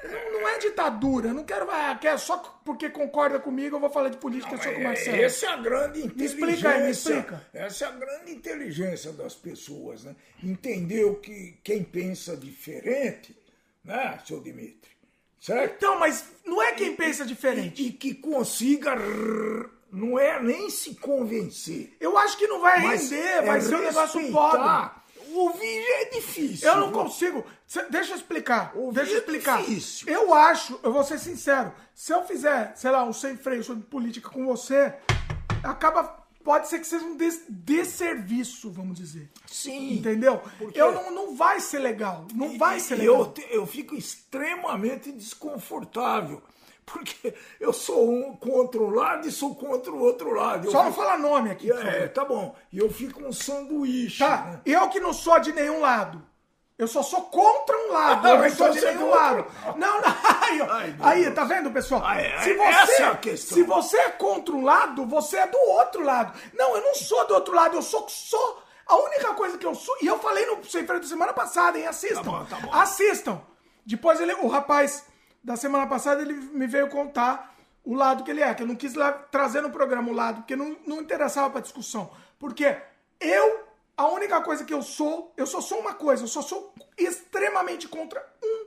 Não, 0.03 0.41
não 0.41 0.47
é 0.47 0.59
ditadura, 0.59 1.33
não 1.33 1.43
quero. 1.43 1.69
Ah, 1.71 1.97
quer 1.99 2.17
só 2.19 2.37
porque 2.63 2.87
concorda 2.89 3.39
comigo, 3.39 3.75
eu 3.75 3.79
vou 3.79 3.89
falar 3.89 4.09
de 4.09 4.17
política 4.17 4.55
só 4.57 4.71
com 4.71 4.79
o 4.79 4.83
Marcelo. 4.83 5.17
Essa 5.17 5.47
é 5.47 5.49
a 5.49 5.57
grande 5.57 5.99
inteligência. 6.05 6.35
explica 6.45 6.69
aí, 6.69 6.83
me 6.83 6.91
explica. 6.91 7.47
Essa 7.53 7.85
é 7.85 7.87
a 7.87 7.91
grande 7.91 8.31
inteligência 8.31 9.11
das 9.11 9.33
pessoas, 9.33 10.03
né? 10.03 10.15
Entender 10.43 11.03
o 11.03 11.15
que 11.15 11.57
quem 11.63 11.83
pensa 11.83 12.37
diferente, 12.37 13.35
né, 13.83 14.19
seu 14.25 14.39
Dimitri? 14.39 14.91
Certo? 15.39 15.75
Então, 15.77 15.99
mas 15.99 16.25
não 16.45 16.61
é 16.61 16.73
quem 16.73 16.95
pensa 16.95 17.25
diferente. 17.25 17.81
E 17.87 17.91
que 17.91 18.13
consiga, 18.13 18.95
não 19.91 20.17
é 20.19 20.41
nem 20.41 20.69
se 20.69 20.95
convencer, 20.95 21.95
Eu 21.99 22.17
acho 22.17 22.37
que 22.37 22.47
não 22.47 22.61
vai 22.61 22.79
render, 22.79 23.15
é 23.19 23.41
vai 23.41 23.61
ser 23.61 23.75
um 23.75 23.81
negócio 23.81 24.31
pobre. 24.31 24.91
Ouvir 25.33 25.83
é 26.01 26.05
difícil. 26.05 26.67
Eu 26.67 26.75
não 26.77 26.87
viu? 26.89 26.97
consigo. 27.03 27.45
Deixa 27.89 28.11
eu 28.13 28.17
explicar. 28.17 28.71
Ouvir 28.75 28.95
deixa 28.95 29.11
eu 29.11 29.15
é 29.15 29.19
explicar. 29.19 29.59
difícil. 29.59 30.07
Eu 30.09 30.33
acho, 30.33 30.79
eu 30.83 30.91
vou 30.93 31.03
ser 31.03 31.19
sincero, 31.19 31.73
se 31.93 32.13
eu 32.13 32.23
fizer, 32.25 32.73
sei 32.75 32.91
lá, 32.91 33.03
um 33.03 33.13
sem 33.13 33.35
freio 33.37 33.63
sobre 33.63 33.83
política 33.83 34.29
com 34.29 34.45
você, 34.45 34.93
acaba. 35.63 36.25
Pode 36.43 36.69
ser 36.69 36.79
que 36.79 36.87
seja 36.87 37.03
um 37.03 37.17
des 37.17 37.41
desserviço, 37.49 38.71
vamos 38.71 38.97
dizer. 38.97 39.29
Sim. 39.47 39.95
Entendeu? 39.97 40.41
Porque- 40.57 40.79
Eu 40.79 40.93
não, 40.93 41.11
não 41.11 41.35
vai 41.35 41.59
ser 41.59 41.79
legal. 41.79 42.25
Não 42.33 42.57
vai 42.57 42.79
ser 42.79 42.93
E 42.95 42.97
legal. 42.99 43.33
Eu, 43.35 43.43
eu 43.61 43.67
fico 43.67 43.93
extremamente 43.95 45.11
desconfortável. 45.11 46.41
Porque 46.89 47.33
eu 47.59 47.73
sou 47.73 48.09
um 48.09 48.33
contra 48.37 48.81
um 48.81 48.89
lado 48.89 49.27
e 49.27 49.31
sou 49.31 49.53
contra 49.55 49.91
o 49.91 49.99
outro 50.01 50.33
lado. 50.33 50.67
Eu 50.67 50.71
Só 50.71 50.83
não 50.83 50.91
fico- 50.93 51.03
fala 51.03 51.17
nome 51.17 51.51
aqui. 51.51 51.69
É, 51.69 52.07
tá 52.07 52.23
bom. 52.23 52.55
E 52.71 52.77
eu 52.79 52.89
fico 52.89 53.21
um 53.21 53.33
sanduíche. 53.33 54.19
Tá, 54.23 54.37
né? 54.45 54.61
eu 54.65 54.87
que 54.87 54.99
não 54.99 55.11
sou 55.11 55.37
de 55.39 55.51
nenhum 55.51 55.81
lado. 55.81 56.25
Eu 56.77 56.87
só 56.87 57.01
sou 57.03 57.23
contra 57.23 57.75
um 57.75 57.91
lado, 57.91 58.25
Ah, 58.27 58.29
eu 58.29 58.37
não 58.37 58.45
então 58.45 58.57
sou 58.67 58.69
de 58.69 58.85
é 58.85 58.93
nenhum 58.93 59.09
contra. 59.09 59.19
lado. 59.19 59.45
Não, 59.77 59.99
não, 59.99 60.07
aí. 60.41 60.61
Ai, 61.01 61.25
aí 61.25 61.31
tá 61.31 61.43
vendo, 61.43 61.71
pessoal? 61.71 62.03
Ah, 62.05 62.21
é, 62.21 62.39
se 62.39 62.53
você, 62.53 62.63
essa 62.63 63.03
é 63.03 63.05
a 63.07 63.15
questão. 63.17 63.57
Se 63.57 63.63
você 63.63 63.97
é 63.97 64.09
contra 64.11 64.55
um 64.55 64.63
lado, 64.63 65.05
você 65.07 65.37
é 65.37 65.47
do 65.47 65.57
outro 65.57 66.03
lado. 66.03 66.39
Não, 66.53 66.75
eu 66.75 66.81
não 66.83 66.93
sou 66.95 67.25
do 67.27 67.33
outro 67.33 67.53
lado, 67.53 67.75
eu 67.75 67.81
sou 67.81 68.07
só... 68.07 68.61
A 68.85 68.95
única 68.95 69.33
coisa 69.33 69.57
que 69.57 69.65
eu 69.65 69.75
sou... 69.75 69.93
E 70.01 70.07
eu 70.07 70.17
falei 70.19 70.45
no 70.45 70.63
Sem 70.63 70.85
Freio 70.85 71.01
da 71.01 71.07
semana 71.07 71.33
passada, 71.33 71.77
hein? 71.77 71.85
Assistam. 71.87 72.21
Tá 72.23 72.29
bom, 72.31 72.45
tá 72.45 72.55
bom. 72.57 72.71
Assistam. 72.73 73.41
Depois 73.85 74.21
ele, 74.21 74.33
o 74.35 74.47
rapaz 74.47 75.03
da 75.47 75.55
semana 75.55 75.87
passada, 75.87 76.21
ele 76.21 76.33
me 76.33 76.67
veio 76.67 76.89
contar 76.89 77.55
o 77.81 77.93
lado 77.95 78.25
que 78.25 78.29
ele 78.29 78.41
é, 78.41 78.53
que 78.53 78.63
eu 78.63 78.67
não 78.67 78.75
quis 78.75 78.93
trazer 79.31 79.61
no 79.61 79.69
programa 79.69 80.11
o 80.11 80.13
lado, 80.13 80.41
porque 80.41 80.57
não, 80.57 80.75
não 80.85 80.99
interessava 80.99 81.49
pra 81.49 81.61
discussão. 81.61 82.11
Porque 82.37 82.75
eu, 83.17 83.63
a 83.95 84.07
única 84.07 84.41
coisa 84.41 84.65
que 84.65 84.73
eu 84.73 84.81
sou, 84.83 85.31
eu 85.37 85.47
só 85.47 85.61
sou 85.61 85.79
uma 85.79 85.93
coisa, 85.93 86.25
eu 86.25 86.27
só 86.27 86.41
sou 86.41 86.73
extremamente 86.97 87.87
contra 87.87 88.21
um 88.43 88.65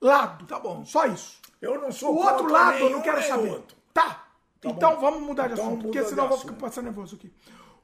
lado. 0.00 0.46
Tá 0.46 0.58
bom. 0.58 0.82
Só 0.86 1.04
isso. 1.04 1.42
Eu 1.60 1.78
não 1.78 1.92
sou 1.92 2.14
O 2.14 2.24
outro 2.24 2.50
lado 2.50 2.78
eu 2.78 2.88
não 2.88 3.02
quero 3.02 3.22
saber. 3.22 3.50
outro. 3.50 3.76
Tá. 3.92 4.24
Tá 4.62 4.70
então 4.70 4.94
bom. 4.94 5.00
vamos 5.02 5.20
mudar 5.24 5.48
de 5.48 5.52
Então 5.52 5.66
assunto, 5.66 5.82
porque 5.82 6.02
senão 6.04 6.24
eu 6.24 6.30
vou 6.30 6.38
ficar 6.38 6.54
passando 6.54 6.86
nervoso 6.86 7.16
aqui. 7.16 7.30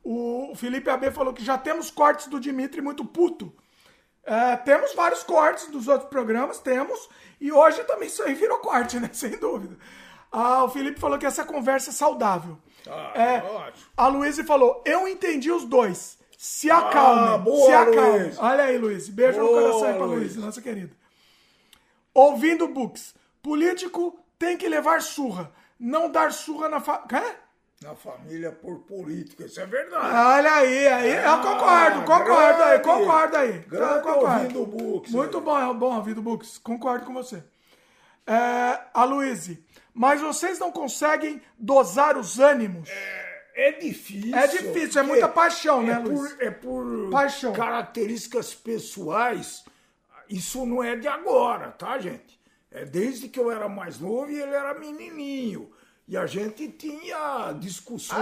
O 0.02 0.54
Felipe 0.56 0.88
AB 0.88 1.10
falou 1.10 1.34
que 1.34 1.44
já 1.44 1.58
temos 1.58 1.90
cortes 1.90 2.26
do 2.26 2.40
Dimitri 2.40 2.80
muito 2.80 3.04
puto. 3.04 3.52
É, 4.24 4.56
temos 4.56 4.94
vários 4.94 5.22
cortes 5.22 5.68
dos 5.68 5.88
outros 5.88 6.08
programas, 6.10 6.58
temos. 6.58 7.08
E 7.40 7.50
hoje 7.50 7.82
também 7.84 8.08
isso 8.08 8.22
aí 8.22 8.34
virou 8.34 8.58
corte, 8.58 8.98
né? 9.00 9.08
Sem 9.14 9.30
dúvida. 9.38 9.76
Ah, 10.30 10.62
o 10.64 10.68
Felipe 10.68 11.00
falou 11.00 11.18
que 11.18 11.26
essa 11.26 11.44
conversa 11.44 11.90
é 11.90 11.92
saudável. 11.92 12.56
Ah, 12.88 13.12
É, 13.14 13.42
ótimo. 13.42 13.86
a 13.96 14.06
Luísa 14.08 14.44
falou, 14.44 14.82
eu 14.86 15.08
entendi 15.08 15.50
os 15.50 15.64
dois. 15.64 16.18
Se 16.38 16.70
acalme, 16.70 17.34
Ah, 17.34 17.38
boa, 17.38 17.66
se 17.66 17.72
acalme. 17.72 18.18
Luiz. 18.20 18.38
Olha 18.38 18.64
aí, 18.64 18.78
Luiz. 18.78 19.08
Beijo 19.08 19.40
no 19.40 19.46
Boa, 19.48 19.60
coração 19.62 19.84
aí 19.88 19.94
pra 19.94 20.06
Luiz. 20.06 20.36
Nossa 20.36 20.62
querida. 20.62 20.94
Ouvindo 22.14 22.68
books. 22.68 23.14
Político 23.42 24.18
tem 24.38 24.56
que 24.56 24.68
levar 24.68 25.02
surra. 25.02 25.52
Não 25.78 26.10
dar 26.10 26.32
surra 26.32 26.68
na 26.68 26.80
fa... 26.80 26.98
Quê? 27.08 27.22
Na 27.82 27.94
família 27.94 28.52
por 28.52 28.80
política, 28.80 29.46
isso 29.46 29.58
é 29.58 29.64
verdade. 29.64 30.14
Olha 30.14 30.52
aí, 30.52 30.86
aí 30.86 31.12
eu 31.14 31.38
concordo, 31.40 32.00
concordo 32.02 32.62
aí, 32.62 32.78
grande. 32.78 32.82
concordo 32.84 33.36
aí. 33.38 33.58
Grande 33.60 33.94
Eu 33.94 34.02
concordo. 34.02 34.58
ouvindo 34.58 34.66
books, 34.66 35.12
Muito 35.12 35.38
aí. 35.38 35.42
bom, 35.44 35.58
é 35.58 35.74
bom 35.74 35.96
ouvindo 35.96 36.20
books. 36.20 36.58
Concordo 36.58 37.06
com 37.06 37.14
você. 37.14 37.42
É, 38.26 38.80
a 38.92 39.04
Luíse, 39.04 39.64
mas 39.94 40.20
vocês 40.20 40.58
não 40.58 40.70
conseguem 40.70 41.40
dosar 41.58 42.18
os 42.18 42.38
ânimos? 42.38 42.90
É 43.54 43.72
difícil. 43.72 44.36
É 44.36 44.46
difícil, 44.46 45.00
é 45.00 45.02
muita 45.02 45.26
paixão, 45.26 45.82
né, 45.82 45.94
é 45.94 45.98
Luiz? 46.00 46.32
por, 46.34 46.42
é 46.42 46.50
por 46.50 47.10
Paixão. 47.10 47.54
características 47.54 48.52
pessoais. 48.54 49.64
Isso 50.28 50.66
não 50.66 50.84
é 50.84 50.96
de 50.96 51.08
agora, 51.08 51.70
tá, 51.70 51.98
gente? 51.98 52.38
É 52.70 52.84
desde 52.84 53.26
que 53.26 53.40
eu 53.40 53.50
era 53.50 53.70
mais 53.70 53.98
novo 53.98 54.30
e 54.30 54.38
ele 54.38 54.52
era 54.54 54.74
menininho. 54.78 55.72
E 56.10 56.16
a 56.16 56.26
gente 56.26 56.66
tinha 56.66 57.52
discussões. 57.52 58.18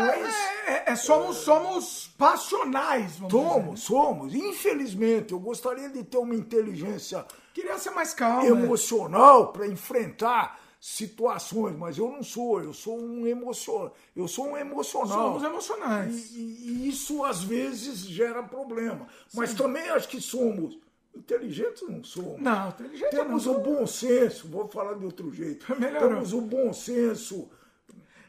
É, 0.67 0.73
é, 0.73 0.84
é, 0.89 0.94
somos, 0.94 1.39
somos 1.39 2.10
passionais, 2.18 3.17
vamos 3.17 3.33
dizer. 3.33 3.49
Somos, 3.49 3.81
somos. 3.81 4.34
Infelizmente, 4.34 5.33
eu 5.33 5.41
gostaria 5.41 5.89
de 5.89 6.05
ter 6.05 6.18
uma 6.18 6.34
inteligência 6.34 7.25
Queria 7.55 7.78
ser 7.78 7.92
mais 7.92 8.12
calmo. 8.12 8.42
né? 8.42 8.49
emocional 8.62 9.55
para 9.55 9.67
enfrentar 9.67 10.60
situações, 10.78 11.78
mas 11.78 11.97
eu 11.97 12.10
não 12.10 12.23
sou, 12.23 12.60
eu 12.62 12.75
sou 12.75 13.00
um 13.00 13.26
emocional, 13.26 13.94
eu 14.15 14.28
sou 14.28 14.49
um 14.49 14.57
emocional. 14.58 15.33
Somos 15.33 15.42
emocionais. 15.42 16.31
E, 16.33 16.41
e 16.41 16.89
isso 16.91 17.25
às 17.25 17.42
vezes 17.42 18.00
gera 18.00 18.42
problema. 18.42 19.07
Mas 19.33 19.55
também 19.55 19.89
acho 19.89 20.08
que 20.10 20.20
somos 20.20 20.78
inteligentes, 21.17 21.89
não 21.89 22.05
somos. 22.05 22.39
Não, 22.39 22.68
inteligente 22.68 23.10
Temos 23.12 23.47
não. 23.47 23.57
o 23.57 23.60
bom 23.60 23.86
senso, 23.86 24.47
vou 24.47 24.68
falar 24.68 24.92
de 24.92 25.07
outro 25.07 25.33
jeito. 25.33 25.65
Melhorou. 25.81 26.10
Temos 26.10 26.34
o 26.34 26.42
bom 26.42 26.70
senso. 26.75 27.49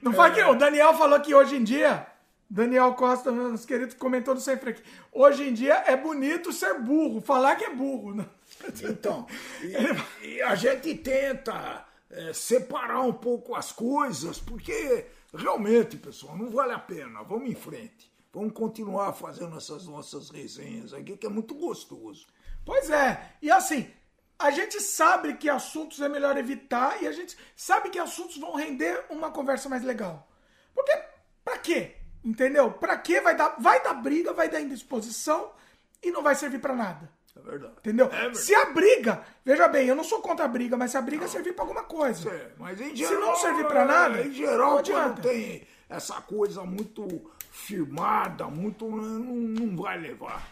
Não 0.02 0.14
foi 0.14 0.32
que 0.32 0.42
o 0.44 0.56
Daniel 0.56 0.94
falou 0.94 1.20
que 1.20 1.34
hoje 1.34 1.56
em 1.56 1.64
dia, 1.64 2.08
Daniel 2.50 2.94
Costa, 2.94 3.32
nosso 3.32 3.68
querido, 3.68 3.96
comentou 3.96 4.34
no 4.34 4.40
Sempre 4.40 4.72
aqui, 4.72 4.84
hoje 5.12 5.48
em 5.48 5.54
dia 5.54 5.84
é 5.86 5.96
bonito 5.96 6.54
ser 6.54 6.80
burro, 6.80 7.22
falar 7.22 7.56
que 7.56 7.66
é 7.66 7.74
burro. 7.74 8.16
né? 8.16 8.26
Então, 8.84 9.28
e, 10.22 10.28
e 10.28 10.42
a 10.42 10.56
gente 10.56 10.96
tenta 10.96 11.86
é, 12.10 12.34
separar 12.34 13.02
um 13.02 13.14
pouco 13.14 13.56
as 13.56 13.72
coisas, 13.72 14.40
porque 14.40 15.06
realmente, 15.34 15.98
pessoal, 15.98 16.38
não 16.38 16.50
vale 16.50 16.74
a 16.74 16.80
pena. 16.80 17.24
Vamos 17.24 17.50
em 17.50 17.56
frente. 17.56 18.10
Vamos 18.32 18.54
continuar 18.54 19.14
fazendo 19.14 19.58
essas 19.58 19.86
nossas 19.86 20.30
resenhas 20.30 20.94
aqui, 20.94 21.18
que 21.18 21.26
é 21.26 21.30
muito 21.30 21.56
gostoso. 21.56 22.28
Pois 22.64 22.90
é, 22.90 23.34
e 23.42 23.50
assim, 23.50 23.90
a 24.40 24.52
gente 24.52 24.80
sabe 24.80 25.34
que 25.36 25.50
assuntos 25.50 26.00
é 26.00 26.08
melhor 26.08 26.38
evitar 26.38 27.04
e 27.04 27.08
a 27.08 27.12
gente 27.12 27.38
sabe 27.58 27.90
que 27.90 28.00
assuntos 28.00 28.38
vão 28.38 28.56
render 28.56 29.06
uma 29.10 29.30
conversa 29.30 29.68
mais 29.68 29.84
legal. 29.84 30.26
Porque, 30.74 30.98
pra 31.44 31.58
quê? 31.58 31.98
Entendeu? 32.24 32.72
Pra 32.72 32.98
quê 32.98 33.20
vai 33.20 33.36
dar, 33.36 33.56
vai 33.60 33.84
dar 33.84 33.94
briga, 33.96 34.32
vai 34.34 34.48
dar 34.48 34.62
indisposição 34.62 35.52
e 36.02 36.10
não 36.10 36.24
vai 36.24 36.36
servir 36.36 36.60
pra 36.60 36.74
nada. 36.74 37.12
É 37.36 37.42
verdade. 37.42 37.74
Entendeu? 37.80 38.06
É 38.08 38.10
verdade. 38.10 38.38
se 38.38 38.56
a 38.56 38.66
briga, 38.68 39.24
veja 39.44 39.68
bem, 39.68 39.88
eu 39.88 39.96
não 39.96 40.04
sou 40.06 40.22
contra 40.22 40.46
a 40.46 40.48
briga, 40.48 40.78
mas 40.78 40.92
se 40.92 40.98
a 40.98 41.02
briga 41.02 41.28
servir 41.28 41.54
pra 41.54 41.64
alguma 41.64 41.84
coisa. 41.84 42.30
É, 42.30 42.52
mas 42.58 42.80
em 42.80 42.92
Se 42.92 42.96
geral, 42.96 43.20
não 43.22 43.36
servir 43.36 43.68
pra 43.68 43.86
nada, 43.86 44.22
em 44.22 44.34
geral, 44.34 44.72
não 44.72 44.78
adianta. 44.80 45.22
tem 45.22 45.68
essa 45.90 46.22
coisa 46.22 46.64
muito 46.64 47.30
firmada, 47.52 48.46
muito 48.48 48.90
não, 48.90 49.36
não 49.36 49.76
vai 49.76 49.98
levar. 50.00 50.48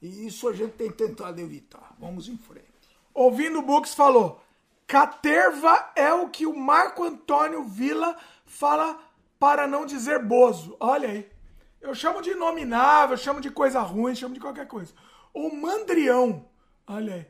E 0.00 0.26
isso 0.26 0.48
a 0.48 0.52
gente 0.52 0.72
tem 0.72 0.90
tentado 0.90 1.40
evitar. 1.40 1.94
Vamos 1.98 2.28
em 2.28 2.36
frente. 2.36 2.71
Ouvindo 3.14 3.58
o 3.58 3.62
Books, 3.62 3.94
falou: 3.94 4.40
Caterva 4.86 5.90
é 5.96 6.12
o 6.12 6.28
que 6.28 6.46
o 6.46 6.56
Marco 6.56 7.04
Antônio 7.04 7.64
Vila 7.64 8.16
fala 8.44 8.98
para 9.38 9.66
não 9.66 9.86
dizer 9.86 10.18
bozo. 10.18 10.76
Olha 10.78 11.08
aí. 11.08 11.30
Eu 11.80 11.94
chamo 11.94 12.22
de 12.22 12.30
inominável, 12.30 13.16
chamo 13.16 13.40
de 13.40 13.50
coisa 13.50 13.80
ruim, 13.80 14.14
chamo 14.14 14.34
de 14.34 14.40
qualquer 14.40 14.68
coisa. 14.68 14.94
O 15.34 15.54
mandrião. 15.54 16.46
Olha 16.86 17.14
aí. 17.14 17.26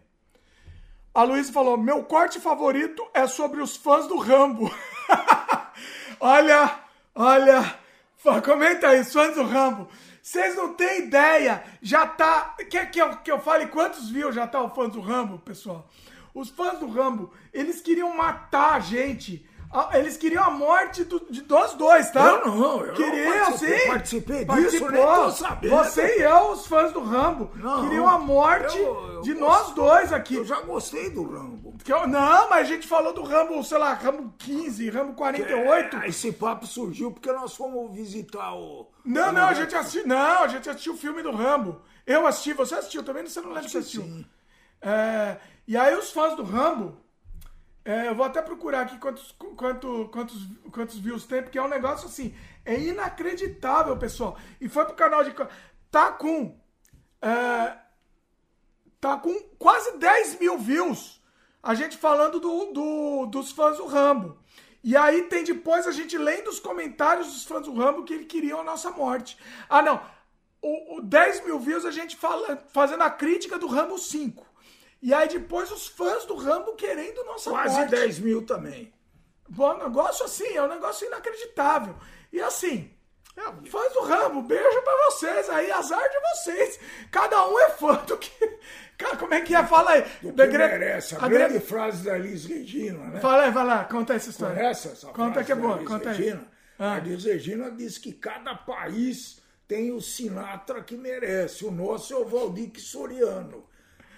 A 1.14 1.22
Luísa 1.22 1.52
falou: 1.52 1.76
meu 1.76 2.04
corte 2.04 2.40
favorito 2.40 3.06
é 3.14 3.26
sobre 3.26 3.60
os 3.60 3.76
fãs 3.76 4.06
do 4.06 4.18
Rambo. 4.18 4.70
olha, 6.20 6.80
olha. 7.14 7.78
Comenta 8.44 8.88
aí, 8.88 9.04
fãs 9.04 9.34
do 9.34 9.42
Rambo. 9.42 9.88
Vocês 10.22 10.54
não 10.54 10.74
têm 10.74 11.00
ideia. 11.00 11.64
Já 11.82 12.06
tá. 12.06 12.56
Quer 12.70 12.88
que 12.90 13.02
eu, 13.02 13.16
que 13.16 13.30
eu 13.30 13.40
fale 13.40 13.66
quantos 13.66 14.08
views 14.08 14.34
já 14.34 14.46
tá 14.46 14.62
o 14.62 14.70
fãs 14.70 14.92
do 14.92 15.00
Rambo, 15.00 15.40
pessoal? 15.40 15.90
Os 16.32 16.48
fãs 16.48 16.78
do 16.78 16.88
Rambo, 16.88 17.32
eles 17.52 17.80
queriam 17.80 18.16
matar 18.16 18.74
a 18.74 18.80
gente. 18.80 19.44
Ah, 19.74 19.88
Eles 19.98 20.18
queriam 20.18 20.44
a 20.44 20.50
morte 20.50 21.02
do- 21.04 21.24
de 21.30 21.42
nós 21.48 21.72
dois, 21.74 22.10
tá? 22.10 22.26
Eu 22.28 22.46
não, 22.46 22.84
eu 22.84 22.92
queriam, 22.92 23.34
não 23.34 23.42
participei- 23.44 23.78
sim. 23.80 23.86
participei 23.88 24.44
disso, 24.44 24.90
nem 24.90 25.02
tô 25.06 25.30
sabendo. 25.30 25.76
Você 25.76 26.18
e 26.18 26.22
eu, 26.22 26.50
os 26.50 26.66
fãs 26.66 26.92
do 26.92 27.00
Rambo, 27.02 27.50
Não, 27.54 27.82
queriam 27.82 28.06
a 28.06 28.18
morte 28.18 28.76
eu- 28.78 29.12
eu 29.14 29.20
de 29.22 29.32
gosto- 29.32 29.40
nós 29.68 29.74
dois 29.74 30.12
aqui. 30.12 30.34
Eu 30.34 30.44
já 30.44 30.60
gostei 30.60 31.08
do 31.08 31.22
Rambo. 31.22 31.74
Eu- 31.88 32.06
não, 32.06 32.50
mas 32.50 32.60
a 32.60 32.64
gente 32.64 32.86
falou 32.86 33.14
do 33.14 33.22
Rambo, 33.22 33.64
sei 33.64 33.78
lá, 33.78 33.94
Rambo 33.94 34.34
15, 34.36 34.90
Rambo 34.90 35.14
48. 35.14 35.96
É, 35.96 36.08
esse 36.08 36.30
papo 36.32 36.66
surgiu 36.66 37.10
porque 37.10 37.32
nós 37.32 37.56
fomos 37.56 37.94
visitar 37.96 38.54
o. 38.54 38.90
Não, 39.04 39.32
não, 39.32 39.46
a 39.46 39.54
gente 39.54 39.74
assistiu. 39.74 40.06
Não, 40.06 40.42
a 40.42 40.48
gente 40.48 40.68
assistiu 40.68 40.92
o 40.92 40.96
filme 40.98 41.22
do 41.22 41.32
Rambo. 41.32 41.80
Eu 42.06 42.26
assisti, 42.26 42.52
você 42.52 42.74
assistiu 42.74 43.02
também? 43.02 43.26
Você 43.26 43.40
não 43.40 43.48
lembra 43.48 43.62
que 43.68 43.76
assistiu. 43.78 44.02
sim. 44.02 44.26
É, 44.82 45.36
e 45.66 45.76
aí 45.76 45.94
os 45.96 46.10
fãs 46.12 46.36
do 46.36 46.42
Rambo. 46.42 47.00
É, 47.84 48.08
eu 48.08 48.14
vou 48.14 48.24
até 48.24 48.40
procurar 48.40 48.82
aqui 48.82 48.98
quantos, 48.98 49.32
quanto, 49.56 50.08
quantos, 50.12 50.46
quantos 50.70 50.98
views 50.98 51.26
tem, 51.26 51.42
porque 51.42 51.58
é 51.58 51.62
um 51.62 51.68
negócio 51.68 52.06
assim. 52.06 52.34
É 52.64 52.78
inacreditável, 52.78 53.96
pessoal. 53.96 54.38
E 54.60 54.68
foi 54.68 54.84
pro 54.84 54.94
canal 54.94 55.24
de. 55.24 55.34
Tá 55.90 56.12
com. 56.12 56.58
é, 57.20 57.76
tá 59.00 59.16
com 59.16 59.34
quase 59.58 59.98
10 59.98 60.38
mil 60.38 60.58
views. 60.58 61.20
A 61.62 61.74
gente 61.74 61.96
falando 61.96 62.40
do, 62.40 62.72
do- 62.72 63.26
dos 63.26 63.52
fãs 63.52 63.76
do 63.76 63.86
Rambo. 63.86 64.38
E 64.82 64.96
aí 64.96 65.22
tem 65.22 65.44
depois 65.44 65.86
a 65.86 65.92
gente 65.92 66.18
lendo 66.18 66.48
os 66.48 66.58
comentários 66.58 67.28
dos 67.28 67.44
fãs 67.44 67.64
do 67.64 67.74
Rambo 67.74 68.02
que 68.04 68.14
eles 68.14 68.26
queriam 68.26 68.60
a 68.60 68.64
nossa 68.64 68.90
morte. 68.90 69.38
Ah, 69.68 69.80
não. 69.82 70.00
O, 70.60 70.96
o 70.98 71.00
10 71.02 71.44
mil 71.44 71.58
views 71.58 71.84
a 71.84 71.90
gente 71.90 72.16
fala, 72.16 72.56
fazendo 72.72 73.02
a 73.02 73.10
crítica 73.10 73.58
do 73.58 73.66
Rambo 73.68 73.96
5. 73.98 74.44
E 75.02 75.12
aí 75.12 75.28
depois 75.28 75.70
os 75.72 75.88
fãs 75.88 76.24
do 76.26 76.36
Rambo 76.36 76.74
querendo 76.76 77.24
nossa 77.24 77.50
Quase 77.50 77.76
morte. 77.76 77.90
10 77.90 78.18
mil 78.20 78.46
também. 78.46 78.92
Bom, 79.48 79.76
negócio 79.76 80.24
assim, 80.24 80.46
é 80.56 80.62
um 80.62 80.68
negócio 80.68 81.06
inacreditável. 81.06 81.96
E 82.32 82.40
assim, 82.40 82.88
fãs 83.68 83.92
do 83.92 84.02
Rambo, 84.02 84.42
beijo 84.42 84.82
pra 84.82 84.96
vocês 85.10 85.50
aí, 85.50 85.70
azar 85.72 86.08
de 86.08 86.16
vocês. 86.30 86.78
Cada 87.10 87.48
um 87.48 87.58
é 87.58 87.70
fã 87.70 87.94
do 88.06 88.16
que. 88.16 88.30
Cara, 88.96 89.16
como 89.16 89.34
é 89.34 89.40
que 89.40 89.54
é? 89.54 89.66
Fala 89.66 89.90
aí. 89.90 90.02
Do 90.22 90.32
que 90.32 90.46
Gre- 90.46 90.58
merece. 90.68 91.16
A, 91.16 91.24
a 91.24 91.28
grande 91.28 91.54
Gre- 91.54 91.66
frase 91.66 92.04
da 92.04 92.16
Liz 92.16 92.44
Regina, 92.46 93.04
né? 93.08 93.20
Fala 93.20 93.42
aí, 93.44 93.50
vai 93.50 93.66
lá, 93.66 93.84
conta 93.84 94.14
essa 94.14 94.30
história. 94.30 94.54
Conhece 94.54 94.88
essa 94.88 95.08
Conta 95.08 95.42
que 95.42 95.50
é 95.50 95.54
boa, 95.56 95.78
Liz 95.78 95.88
conta 95.88 96.10
aí. 96.10 96.16
Regina? 96.16 96.46
Ah. 96.78 96.94
A 96.94 96.98
Liz 97.00 97.24
Regina 97.24 97.70
diz 97.72 97.98
que 97.98 98.12
cada 98.12 98.54
país 98.54 99.42
tem 99.66 99.90
o 99.90 100.00
Sinatra 100.00 100.80
que 100.82 100.96
merece. 100.96 101.64
O 101.64 101.72
nosso 101.72 102.14
é 102.14 102.16
o 102.16 102.24
Valdir 102.24 102.70
Soriano. 102.80 103.66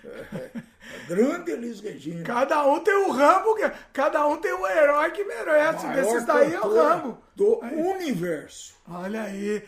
É, 0.06 0.50
a 0.54 1.08
grande 1.08 1.50
Elis 1.50 1.80
Regina. 1.80 2.24
Cada 2.24 2.66
um 2.66 2.80
tem 2.80 2.94
um 2.96 3.10
Rambo, 3.10 3.54
que- 3.54 3.70
cada 3.92 4.26
um 4.26 4.36
tem 4.36 4.52
um 4.54 4.66
herói 4.66 5.10
que 5.10 5.24
merece. 5.24 5.86
Desses 5.88 6.24
daí 6.24 6.54
é 6.54 6.60
o 6.60 6.74
Rambo. 6.74 7.18
Do 7.34 7.58
universo. 7.60 8.74
Olha 8.88 9.22
aí. 9.22 9.62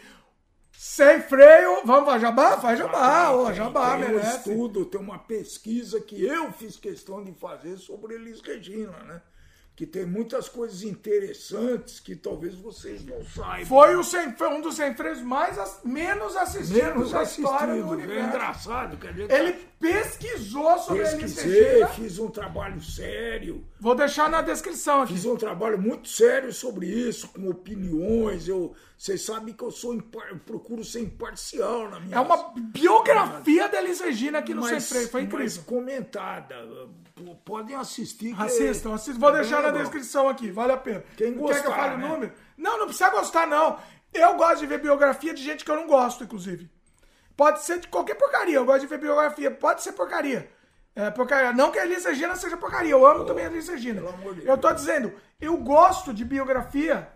Sem 0.78 1.23
freio, 1.23 1.82
vamos 1.86 2.05
para 2.05 2.18
Jabá? 2.18 2.58
Faz 2.58 2.78
Jabá, 2.78 3.52
Jabá, 3.55 3.97
tem 3.97 4.05
um 4.05 4.08
merece. 4.10 4.50
estudo, 4.50 4.84
tem 4.84 5.00
uma 5.00 5.18
pesquisa 5.18 5.98
que 6.00 6.23
eu 6.24 6.52
fiz 6.52 6.76
questão 6.76 7.24
de 7.24 7.32
fazer 7.32 7.78
sobre 7.78 8.15
Elis 8.15 8.42
Regina, 8.42 8.92
né? 9.05 9.23
Que 9.76 9.84
tem 9.86 10.06
muitas 10.06 10.48
coisas 10.48 10.82
interessantes 10.82 12.00
que 12.00 12.16
talvez 12.16 12.55
vocês 12.55 13.05
não 13.05 13.22
saibam. 13.26 13.66
Foi, 13.66 13.94
o 13.94 14.02
sem, 14.02 14.32
foi 14.34 14.48
um 14.48 14.62
dos 14.62 14.74
sem 14.74 14.94
freios 14.94 15.20
mais 15.20 15.58
menos 15.84 16.34
assistidos 16.34 16.82
menos 16.82 17.10
da 17.12 17.22
história 17.22 17.66
do 17.66 17.72
assistido. 17.72 17.90
É 17.92 17.94
universo. 17.94 18.28
engraçado 18.28 18.96
que 18.96 19.06
a 19.06 19.12
gente 19.12 19.30
Ele 19.30 19.52
pesquisou 19.78 20.78
sobre 20.78 21.02
a 21.05 21.12
Elis 21.12 21.34
pesquisei, 21.34 21.62
Regina. 21.72 21.88
fiz 21.88 22.18
um 22.18 22.28
trabalho 22.30 22.80
sério. 22.82 23.62
Vou 23.78 23.94
deixar 23.94 24.30
na 24.30 24.40
descrição 24.40 25.02
aqui. 25.02 25.12
Fiz 25.12 25.26
um 25.26 25.36
trabalho 25.36 25.78
muito 25.78 26.08
sério 26.08 26.55
sobre 26.55 26.86
isso, 26.86 27.28
com 27.28 27.46
opiniões. 27.50 28.48
Eu, 28.48 28.74
vocês 28.96 29.20
sabem 29.20 29.52
que 29.52 29.62
eu 29.62 29.70
sou 29.70 29.92
impar- 29.94 30.30
eu 30.30 30.38
procuro 30.38 30.82
ser 30.84 31.00
imparcial 31.00 31.90
na 31.90 32.00
minha 32.00 32.16
É 32.16 32.20
uma 32.20 32.55
biografia 32.72 33.68
da 33.68 33.82
Elis 33.82 34.00
Regina 34.00 34.38
aqui 34.38 34.55
no 34.55 34.62
Sem 34.62 34.72
mas, 34.72 34.88
Freio. 34.88 35.08
Foi 35.10 35.20
mas 35.24 35.32
incrível. 35.34 35.62
comentada. 35.64 36.55
Podem 37.44 37.74
assistir. 37.74 38.34
que 38.36 38.42
Assistam, 38.42 38.94
assistam. 38.94 39.18
Vou 39.20 39.30
é 39.30 39.40
deixar 39.40 39.62
na 39.62 39.70
descrição 39.70 40.28
aqui, 40.28 40.50
vale 40.50 40.72
a 40.72 40.76
pena. 40.76 41.02
Quem 41.16 41.32
Quer 41.32 41.32
que 41.32 41.38
eu 41.38 41.42
gostar, 41.42 41.74
fale 41.74 41.94
o 41.94 41.98
né? 41.98 42.08
número? 42.08 42.32
Não, 42.58 42.78
não 42.78 42.86
precisa 42.86 43.08
gostar, 43.10 43.46
não. 43.46 43.78
Eu 44.12 44.34
gosto 44.36 44.58
de 44.60 44.66
ver 44.66 44.80
biografia 44.80 45.32
de 45.32 45.42
gente 45.42 45.64
que 45.64 45.70
eu 45.70 45.76
não 45.76 45.86
gosto, 45.86 46.24
inclusive. 46.24 46.70
Pode 47.34 47.62
ser 47.62 47.80
de 47.80 47.88
qualquer 47.88 48.14
porcaria. 48.16 48.56
Eu 48.56 48.64
gosto 48.66 48.82
de 48.82 48.86
ver 48.86 48.98
biografia. 48.98 49.50
Pode 49.50 49.82
ser 49.82 49.92
porcaria. 49.92 50.50
É, 50.94 51.10
porcaria. 51.10 51.52
Não 51.52 51.70
que 51.70 51.78
a 51.78 51.84
Elis 51.86 52.04
Regina 52.04 52.36
seja 52.36 52.56
porcaria. 52.56 52.90
Eu 52.92 53.06
amo 53.06 53.24
também 53.24 53.44
a 53.44 53.48
Elis 53.48 53.68
Regina. 53.68 54.00
pelo 54.00 54.14
amor 54.14 54.34
de 54.34 54.46
Eu 54.46 54.56
tô 54.58 54.72
dizendo, 54.72 55.12
eu 55.40 55.56
gosto 55.58 56.12
de 56.12 56.24
biografia, 56.24 57.10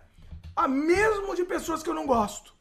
a 0.55 0.67
mesmo 0.67 1.35
de 1.35 1.43
pessoas 1.43 1.81
que 1.83 1.89
eu 1.89 1.93
não 1.93 2.05
gosto. 2.05 2.53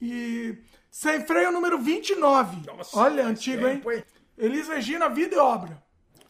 E 0.00 0.56
Sem 0.90 1.26
Freio 1.26 1.50
número 1.52 1.78
29. 1.78 2.66
Nossa, 2.66 2.98
Olha, 2.98 3.26
antigo, 3.26 3.64
tempo, 3.66 3.90
hein? 3.90 3.98
hein? 3.98 4.04
Elis 4.36 4.68
Regina, 4.68 5.08
vida 5.08 5.34
e 5.34 5.38
obra. 5.38 5.82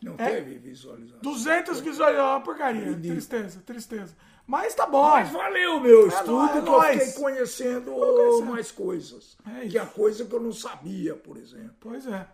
Não 0.02 0.14
É. 0.18 0.30
teve 0.30 0.58
visualização. 0.58 1.20
200 1.20 1.80
visualizações, 1.80 2.32
uma 2.32 2.40
porcaria. 2.40 2.94
Tristeza, 2.98 3.60
tristeza. 3.66 4.16
Mas 4.46 4.74
tá 4.74 4.86
bom. 4.86 5.10
Mas 5.10 5.30
valeu 5.30 5.78
meu 5.80 6.08
estudo, 6.08 6.32
nóis, 6.32 6.48
é 6.50 6.52
que 6.52 6.58
eu 6.58 6.62
nóis. 6.72 7.02
fiquei 7.04 7.22
conhecendo 7.22 8.44
mais 8.46 8.70
coisas. 8.70 9.36
É 9.46 9.66
que 9.66 9.78
é 9.78 9.82
isso. 9.82 9.92
coisa 9.92 10.24
que 10.24 10.32
eu 10.34 10.40
não 10.40 10.52
sabia, 10.52 11.14
por 11.14 11.36
exemplo. 11.36 11.74
Pois 11.80 12.06
é. 12.06 12.26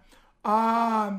Ah, 0.45 1.19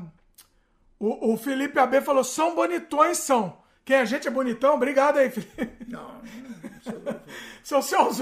o, 0.98 1.32
o 1.32 1.36
Felipe 1.36 1.78
AB 1.78 2.00
falou: 2.00 2.24
são 2.24 2.54
bonitões, 2.54 3.18
são. 3.18 3.58
Quem 3.84 3.96
a 3.96 4.04
gente 4.04 4.26
é 4.26 4.30
bonitão? 4.30 4.74
Obrigado 4.74 5.18
aí, 5.18 5.30
Felipe. 5.30 5.84
Não, 5.88 6.00
não. 6.02 6.16
São 7.62 7.82
seus, 7.82 8.18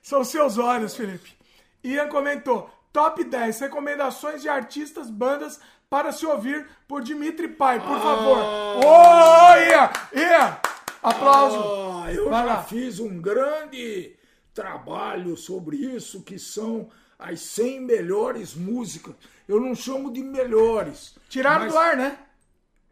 são 0.00 0.22
seus 0.22 0.58
olhos, 0.58 0.94
Felipe. 0.94 1.36
Ian 1.82 2.08
comentou: 2.08 2.70
top 2.92 3.24
10 3.24 3.58
recomendações 3.60 4.40
de 4.42 4.48
artistas, 4.48 5.10
bandas 5.10 5.60
para 5.88 6.12
se 6.12 6.26
ouvir 6.26 6.66
por 6.88 7.02
Dimitri 7.02 7.48
Pai, 7.48 7.78
por 7.80 7.98
favor. 8.00 8.38
Ô, 8.84 9.56
Ian! 9.56 9.90
Ian! 10.14 10.58
Aplauso. 11.02 11.58
Ah, 12.04 12.12
eu 12.12 12.28
Vai 12.28 12.40
já 12.46 12.54
lá. 12.54 12.62
fiz 12.64 12.98
um 12.98 13.20
grande 13.20 14.16
trabalho 14.52 15.36
sobre 15.36 15.76
isso, 15.76 16.22
que 16.22 16.38
são 16.38 16.88
as 17.18 17.40
100 17.40 17.80
melhores 17.82 18.54
músicas. 18.54 19.14
Eu 19.46 19.60
não 19.60 19.74
chamo 19.74 20.12
de 20.12 20.22
melhores. 20.22 21.14
Tiraram 21.28 21.64
mas 21.64 21.72
do 21.72 21.78
ar, 21.78 21.96
né? 21.96 22.18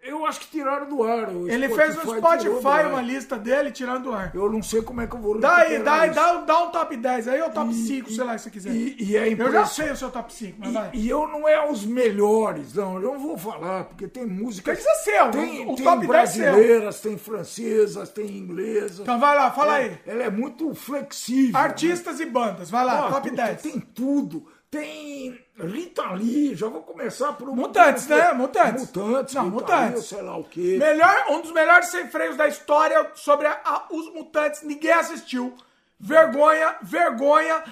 Eu 0.06 0.26
acho 0.26 0.40
que 0.40 0.48
tiraram 0.48 0.86
do 0.86 1.02
ar. 1.02 1.30
o 1.30 1.48
Ele 1.48 1.66
fez 1.68 1.94
no 1.96 2.02
tirou 2.02 2.14
do 2.14 2.20
Spotify 2.20 2.86
uma 2.90 3.00
lista 3.00 3.38
dele 3.38 3.72
tirando 3.72 4.02
do 4.04 4.12
ar. 4.12 4.30
Eu 4.34 4.52
não 4.52 4.62
sei 4.62 4.82
como 4.82 5.00
é 5.00 5.06
que 5.06 5.14
eu 5.16 5.20
vou 5.20 5.38
Dá 5.40 5.56
aí, 5.56 5.70
recuperar 5.72 5.98
dá, 6.00 6.06
isso. 6.06 6.14
dá, 6.14 6.40
dá 6.42 6.58
um 6.64 6.70
top 6.70 6.96
10 6.96 7.28
aí 7.28 7.40
ou 7.40 7.48
top 7.50 7.72
5, 7.74 8.10
sei 8.10 8.24
lá, 8.24 8.36
se 8.36 8.44
você 8.44 8.50
quiser. 8.50 8.70
E, 8.74 8.96
e 9.02 9.16
é 9.16 9.32
Eu 9.32 9.50
já 9.50 9.64
sei 9.64 9.90
o 9.90 9.96
seu 9.96 10.10
top 10.10 10.32
5, 10.32 10.58
mas 10.60 10.72
vai. 10.74 10.90
E, 10.92 11.06
e 11.06 11.08
eu 11.08 11.26
não 11.26 11.48
é 11.48 11.66
os 11.70 11.86
melhores, 11.86 12.74
não. 12.74 12.96
Eu 12.96 13.12
não 13.14 13.18
vou 13.18 13.38
falar, 13.38 13.84
porque 13.84 14.06
tem 14.06 14.26
músicas. 14.26 14.76
Tem 14.76 14.84
que 14.84 14.94
ser 14.98 15.10
seu, 15.10 15.30
Tem, 15.30 15.66
o 15.66 15.74
tem 15.74 15.84
top 15.84 16.06
10 16.06 16.12
é 16.12 16.26
seu. 16.26 16.42
brasileiras, 16.44 17.00
tem 17.00 17.16
francesas, 17.16 18.08
tem 18.10 18.26
inglesas. 18.26 19.00
Então 19.00 19.18
vai 19.18 19.34
lá, 19.34 19.50
fala 19.52 19.74
aí. 19.74 19.98
Ela 20.06 20.24
é 20.24 20.30
muito 20.30 20.74
flexível. 20.74 21.56
Artistas 21.58 22.20
e 22.20 22.26
bandas, 22.26 22.70
vai 22.70 22.84
lá, 22.84 23.06
Ah, 23.08 23.10
top 23.12 23.30
puta, 23.30 23.42
10. 23.42 23.62
Tem 23.62 23.80
tudo. 23.80 24.46
Tem 24.78 25.40
Rita 25.56 26.12
Lee, 26.12 26.54
já 26.54 26.66
vou 26.68 26.82
começar 26.82 27.32
por 27.34 27.48
um. 27.48 27.54
Mutantes, 27.54 28.06
né? 28.08 28.32
Mutantes. 28.32 28.82
Mutantes, 28.92 29.34
Não, 29.34 29.44
Rita 29.44 29.54
Mutantes. 29.54 29.94
Lee, 29.94 30.02
sei 30.08 30.22
lá 30.22 30.36
o 30.36 30.44
quê. 30.44 30.76
Melhor, 30.78 31.26
um 31.30 31.40
dos 31.40 31.52
melhores 31.52 31.88
sem 31.88 32.08
freios 32.08 32.36
da 32.36 32.48
história 32.48 33.10
sobre 33.14 33.46
a- 33.46 33.60
a- 33.64 33.86
os 33.90 34.12
mutantes, 34.12 34.62
ninguém 34.62 34.92
assistiu. 34.92 35.54
Vergonha, 35.98 36.76
vergonha. 36.82 37.62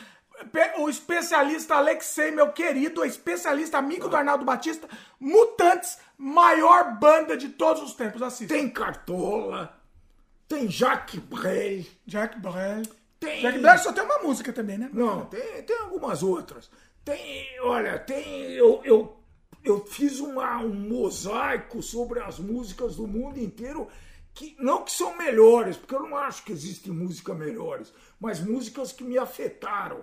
O 0.79 0.89
especialista 0.89 1.75
Alexei, 1.77 2.31
meu 2.31 2.51
querido, 2.51 3.05
especialista, 3.05 3.79
amigo 3.79 4.09
do 4.09 4.17
Arnaldo 4.17 4.45
Batista. 4.45 4.89
Mutantes, 5.21 5.99
maior 6.19 6.99
banda 6.99 7.37
de 7.37 7.49
todos 7.51 7.83
os 7.83 7.95
tempos. 7.95 8.23
Assista. 8.23 8.55
Tem 8.55 8.69
Cartola, 8.69 9.77
tem 10.49 10.69
Jacques 10.69 11.21
Brel. 11.21 11.85
Jack 12.07 12.39
Brel. 12.41 12.83
Tem- 13.21 13.41
Jack 13.41 13.59
Brel 13.59 13.79
só 13.79 13.93
tem 13.93 14.03
uma 14.03 14.19
música 14.19 14.53
também, 14.53 14.79
né? 14.79 14.91
Não, 14.93 15.27
tem, 15.27 15.63
tem 15.63 15.79
algumas 15.79 16.23
outras. 16.25 16.69
Tem, 17.05 17.61
olha, 17.61 17.99
tem. 17.99 18.53
Eu, 18.53 18.81
eu 18.85 19.23
eu 19.65 19.85
fiz 19.87 20.19
uma, 20.19 20.59
um 20.59 20.75
mosaico 20.75 21.83
sobre 21.83 22.21
as 22.21 22.39
músicas 22.39 22.97
do 22.97 23.07
mundo 23.07 23.39
inteiro, 23.39 23.87
que 24.35 24.57
não 24.59 24.83
que 24.83 24.91
são 24.91 25.17
melhores, 25.17 25.77
porque 25.77 25.95
eu 25.95 26.03
não 26.03 26.17
acho 26.17 26.45
que 26.45 26.53
existe 26.53 26.91
música 26.91 27.35
melhores, 27.35 27.93
mas 28.19 28.41
músicas 28.41 28.93
que 28.93 29.05
me 29.05 29.19
afetaram. 29.19 30.01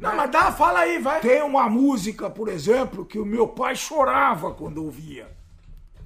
Não, 0.00 0.16
mas 0.16 0.30
dá, 0.30 0.50
fala 0.50 0.80
aí, 0.80 0.98
vai. 0.98 1.20
Tem 1.20 1.42
uma 1.42 1.68
música, 1.68 2.30
por 2.30 2.48
exemplo, 2.48 3.04
que 3.04 3.18
o 3.18 3.26
meu 3.26 3.46
pai 3.46 3.76
chorava 3.76 4.52
quando 4.52 4.82
ouvia, 4.82 5.30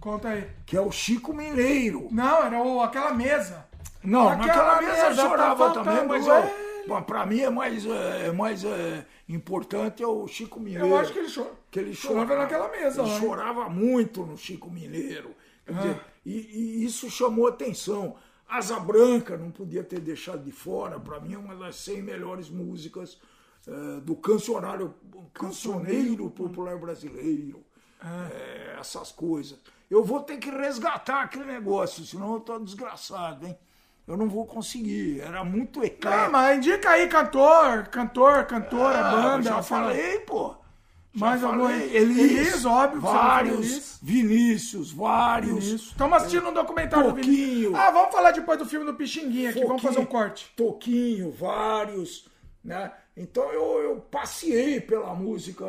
Conta 0.00 0.28
aí. 0.28 0.46
que 0.66 0.76
é 0.76 0.80
o 0.80 0.90
Chico 0.90 1.32
Mineiro. 1.32 2.08
Não, 2.10 2.44
era 2.44 2.60
o, 2.60 2.82
aquela 2.82 3.14
mesa. 3.14 3.66
Não, 4.02 4.28
Aquela 4.28 4.46
naquela 4.46 4.80
mesa 4.80 5.08
mesa, 5.08 5.22
eu 5.22 5.28
chorava 5.28 5.70
tá 5.70 5.82
também, 5.82 6.06
mas 6.06 6.26
bom, 6.86 7.02
pra 7.02 7.26
mim 7.26 7.40
é 7.40 7.50
mais, 7.50 7.86
é, 7.86 8.32
mais 8.32 8.64
é, 8.64 9.04
importante 9.28 10.02
é 10.02 10.06
o 10.06 10.26
Chico 10.26 10.60
Mineiro. 10.60 10.86
Eu 10.86 10.96
acho 10.96 11.12
que 11.12 11.18
ele 11.18 11.28
chorou. 11.28 11.56
que 11.70 11.78
ele 11.80 11.94
chorava 11.94 12.26
chorava 12.26 12.42
naquela 12.42 12.68
mesa 12.70 13.02
Ele 13.02 13.10
hein? 13.10 13.20
chorava 13.20 13.68
muito 13.68 14.24
no 14.24 14.36
Chico 14.36 14.70
Mineiro. 14.70 15.34
Quer 15.64 15.74
dizer, 15.74 16.00
e, 16.24 16.32
e 16.32 16.84
isso 16.84 17.10
chamou 17.10 17.46
atenção. 17.48 18.16
Asa 18.48 18.78
Branca 18.78 19.36
não 19.36 19.50
podia 19.50 19.82
ter 19.82 20.00
deixado 20.00 20.44
de 20.44 20.52
fora. 20.52 21.00
Para 21.00 21.18
mim 21.18 21.34
é 21.34 21.38
uma 21.38 21.56
das 21.56 21.76
100 21.76 22.02
melhores 22.02 22.48
músicas 22.48 23.20
eh, 23.66 24.00
do 24.02 24.14
cancionário, 24.14 24.94
cancioneiro 25.34 26.30
popular 26.30 26.78
brasileiro. 26.78 27.64
Eh, 28.00 28.76
essas 28.78 29.10
coisas. 29.10 29.58
Eu 29.90 30.04
vou 30.04 30.20
ter 30.20 30.36
que 30.38 30.50
resgatar 30.50 31.22
aquele 31.22 31.44
negócio, 31.44 32.04
senão 32.04 32.34
eu 32.34 32.40
tô 32.40 32.58
desgraçado, 32.58 33.46
hein? 33.46 33.58
Eu 34.06 34.16
não 34.16 34.28
vou 34.28 34.46
conseguir. 34.46 35.20
Era 35.20 35.42
muito 35.44 35.80
Não, 35.80 35.86
eclético. 35.86 36.30
mas 36.32 36.58
indica 36.58 36.90
aí 36.90 37.08
cantor, 37.08 37.88
cantor, 37.88 38.44
cantora, 38.44 39.00
Ah, 39.00 39.10
banda. 39.10 39.42
já 39.42 39.62
fala- 39.62 39.90
falei, 39.90 40.20
pô. 40.20 40.54
Mais 41.12 41.42
algum 41.42 41.62
falei. 41.62 41.82
aí? 41.82 41.96
Elis, 41.96 42.18
Elis, 42.18 42.64
óbvio 42.66 43.00
vários, 43.00 43.58
Elis. 43.58 43.98
Vinícius, 44.02 44.92
vários. 44.92 45.64
Estamos 45.64 46.18
assistindo 46.18 46.46
um 46.48 46.52
documentário 46.52 47.08
do 47.08 47.14
Vinícius. 47.14 47.46
Toquinho. 47.64 47.76
Ah, 47.76 47.90
vamos 47.90 48.12
falar 48.14 48.30
depois 48.32 48.58
do 48.58 48.66
filme 48.66 48.84
do 48.84 48.94
Pixinguinha 48.94 49.48
aqui, 49.50 49.60
vamos 49.60 49.80
Toquinho, 49.82 49.92
fazer 49.94 50.00
um 50.00 50.06
corte. 50.10 50.52
Toquinho, 50.54 51.30
vários, 51.32 52.28
né? 52.62 52.92
Então 53.16 53.50
eu, 53.50 53.78
eu 53.82 53.96
passei 53.96 54.78
pela 54.78 55.14
música 55.14 55.64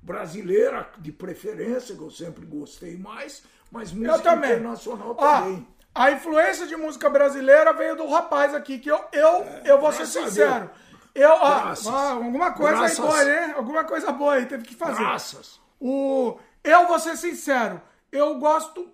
brasileira, 0.00 0.88
de 0.98 1.12
preferência, 1.12 1.94
que 1.94 2.00
eu 2.02 2.10
sempre 2.10 2.44
gostei 2.46 2.96
mais, 2.96 3.42
mas 3.70 3.92
música 3.92 4.16
Eu 4.16 4.20
também. 4.22 4.52
internacional 4.52 5.16
Ah, 5.20 5.42
também. 5.42 5.66
A 5.94 6.10
influência 6.12 6.66
de 6.66 6.76
música 6.76 7.08
brasileira 7.10 7.72
veio 7.72 7.96
do 7.96 8.06
rapaz 8.08 8.54
aqui, 8.54 8.78
que 8.78 8.90
eu, 8.90 9.00
eu, 9.12 9.44
eu 9.64 9.80
vou 9.80 9.92
ser 9.92 10.06
sincero. 10.06 10.70
Eu, 11.14 11.38
Graças. 11.38 11.86
ah, 11.86 12.12
alguma 12.12 12.52
coisa 12.52 12.78
Graças. 12.78 12.98
aí 13.00 13.06
boa, 13.06 13.24
né? 13.24 13.54
Alguma 13.56 13.84
coisa 13.84 14.12
boa 14.12 14.34
aí, 14.34 14.46
teve 14.46 14.64
que 14.64 14.74
fazer. 14.74 15.02
Graças. 15.02 15.60
O, 15.78 16.38
eu 16.64 16.86
vou 16.86 16.98
ser 16.98 17.16
sincero, 17.16 17.82
eu 18.10 18.36
gosto 18.38 18.88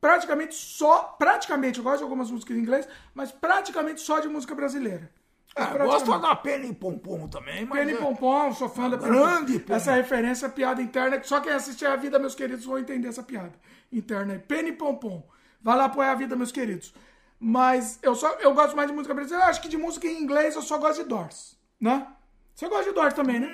praticamente 0.00 0.54
só, 0.56 1.14
praticamente, 1.16 1.78
eu 1.78 1.84
gosto 1.84 1.98
de 1.98 2.02
algumas 2.02 2.28
músicas 2.30 2.56
em 2.56 2.60
inglês, 2.60 2.88
mas 3.14 3.30
praticamente 3.30 4.00
só 4.00 4.18
de 4.18 4.28
música 4.28 4.54
brasileira. 4.54 5.08
Praticamente. 5.54 6.04
gosto 6.06 6.18
da 6.18 6.34
Penny 6.34 6.70
e 6.70 6.74
Pompom 6.74 7.28
também, 7.28 7.64
mas 7.66 7.78
Penny 7.78 7.92
é- 7.92 7.96
Pompom, 8.00 8.52
sou 8.54 8.68
fã 8.68 8.88
da 8.88 8.96
grande 8.96 9.58
Pompom. 9.60 9.74
Essa 9.74 9.92
referência 9.92 10.46
é 10.46 10.48
piada 10.48 10.80
interna, 10.82 11.18
que 11.20 11.28
só 11.28 11.40
quem 11.40 11.52
assistir 11.52 11.86
a 11.86 11.94
vida, 11.94 12.18
meus 12.18 12.34
queridos, 12.34 12.64
vão 12.64 12.78
entender 12.78 13.08
essa 13.08 13.22
piada 13.22 13.52
interna. 13.92 14.32
aí. 14.32 14.38
Penny 14.40 14.72
Pompom. 14.72 15.22
Vai 15.62 15.76
lá 15.76 15.84
apoiar 15.84 16.12
a 16.12 16.14
vida, 16.14 16.34
meus 16.36 16.52
queridos. 16.52 16.92
Mas 17.38 17.98
eu 18.02 18.14
só 18.14 18.30
eu 18.40 18.54
gosto 18.54 18.76
mais 18.76 18.88
de 18.88 18.94
música 18.94 19.14
brasileira. 19.14 19.46
Eu 19.46 19.50
acho 19.50 19.60
que 19.60 19.68
de 19.68 19.76
música 19.76 20.06
em 20.06 20.22
inglês 20.22 20.54
eu 20.54 20.62
só 20.62 20.78
gosto 20.78 21.02
de 21.02 21.08
Doors, 21.08 21.58
né? 21.80 22.06
Você 22.54 22.68
gosta 22.68 22.84
de 22.84 22.92
Doors 22.92 23.14
também, 23.14 23.40
né? 23.40 23.48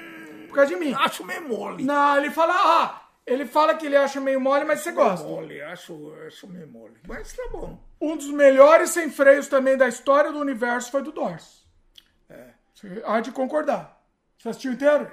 Por 0.49 0.55
causa 0.55 0.75
de 0.75 0.81
mim. 0.81 0.95
acho 0.95 1.25
meio 1.25 1.49
mole. 1.49 1.85
Não, 1.85 2.17
ele 2.17 2.31
fala, 2.31 2.55
ah, 2.55 3.03
ele 3.27 3.47
fala 3.47 3.75
que 3.75 3.87
ele 3.87 3.97
acha 3.97 4.21
meio 4.21 4.41
mole, 4.41 4.65
mas 4.65 4.81
você 4.81 4.93
gosta. 4.93 5.27
Mole, 5.27 5.61
acho, 5.63 6.13
acho 6.27 6.47
meio 6.49 6.67
mole. 6.69 6.97
Mas 7.07 7.33
tá 7.35 7.49
bom. 7.53 7.79
Um 8.01 8.17
dos 8.17 8.31
melhores 8.31 8.91
sem 8.91 9.11
freios 9.11 9.49
também 9.49 9.77
da 9.77 9.87
história 9.89 10.33
do 10.33 10.39
universo 10.39 10.91
foi 10.91 11.03
do 11.03 11.13
Doors. 11.13 11.67
Você 12.75 13.03
há 13.05 13.21
de 13.21 13.33
concordar. 13.33 14.01
Você 14.39 14.51
assistiu 14.51 14.73
inteiro? 14.73 15.11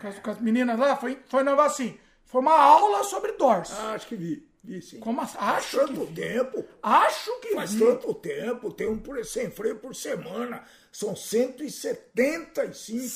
Com, 0.00 0.08
as, 0.08 0.18
com 0.18 0.30
as 0.30 0.40
meninas 0.40 0.78
lá? 0.78 0.96
Foi, 0.96 1.20
foi 1.26 1.42
um 1.42 1.46
negócio 1.46 1.84
assim. 1.84 1.98
Foi 2.24 2.40
uma 2.40 2.54
aula 2.58 3.04
sobre 3.04 3.32
Doors. 3.32 3.70
Ah, 3.78 3.92
acho 3.92 4.06
que 4.06 4.16
vi. 4.16 4.48
Sim. 4.80 4.98
Como 5.00 5.20
assim? 5.20 5.36
Faz 5.36 5.56
Acho 5.58 5.70
que 5.80 5.86
tanto 5.86 6.04
vi. 6.06 6.14
tempo. 6.14 6.64
Acho 6.82 7.40
que 7.40 7.54
Faz 7.54 7.74
vi. 7.74 7.84
tanto 7.84 8.14
tempo, 8.14 8.72
tem 8.72 8.88
um 8.88 8.98
por, 8.98 9.22
sem 9.24 9.50
freio 9.50 9.76
por 9.76 9.94
semana. 9.94 10.62
São 10.90 11.14
175. 11.14 12.74
sem 12.74 13.08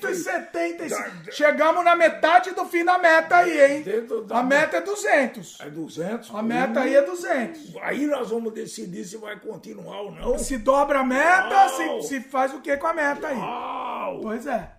freio. 0.00 0.14
175. 0.16 0.88
Da- 1.26 1.32
Chegamos 1.32 1.84
na 1.84 1.94
metade 1.96 2.52
do 2.52 2.64
fim 2.66 2.84
da 2.84 2.98
meta 2.98 3.36
aí, 3.38 3.60
hein? 3.76 3.82
Dentro 3.82 4.24
da- 4.24 4.38
A 4.38 4.42
meta 4.42 4.78
é 4.78 4.80
200. 4.80 5.60
É 5.60 5.68
200. 5.70 6.34
A 6.34 6.42
meta 6.42 6.80
aí 6.80 6.94
é 6.94 7.02
200. 7.02 7.76
Aí 7.82 8.06
nós 8.06 8.30
vamos 8.30 8.52
decidir 8.52 9.04
se 9.04 9.16
vai 9.16 9.38
continuar 9.38 10.00
ou 10.02 10.10
não. 10.12 10.38
Se 10.38 10.56
dobra 10.58 11.00
a 11.00 11.04
meta, 11.04 11.48
Uau. 11.86 12.02
se, 12.02 12.08
se 12.08 12.20
faz 12.22 12.54
o 12.54 12.60
que 12.60 12.76
com 12.76 12.86
a 12.86 12.94
meta 12.94 13.28
aí? 13.28 13.36
Uau! 13.36 14.20
Pois 14.22 14.46
é. 14.46 14.70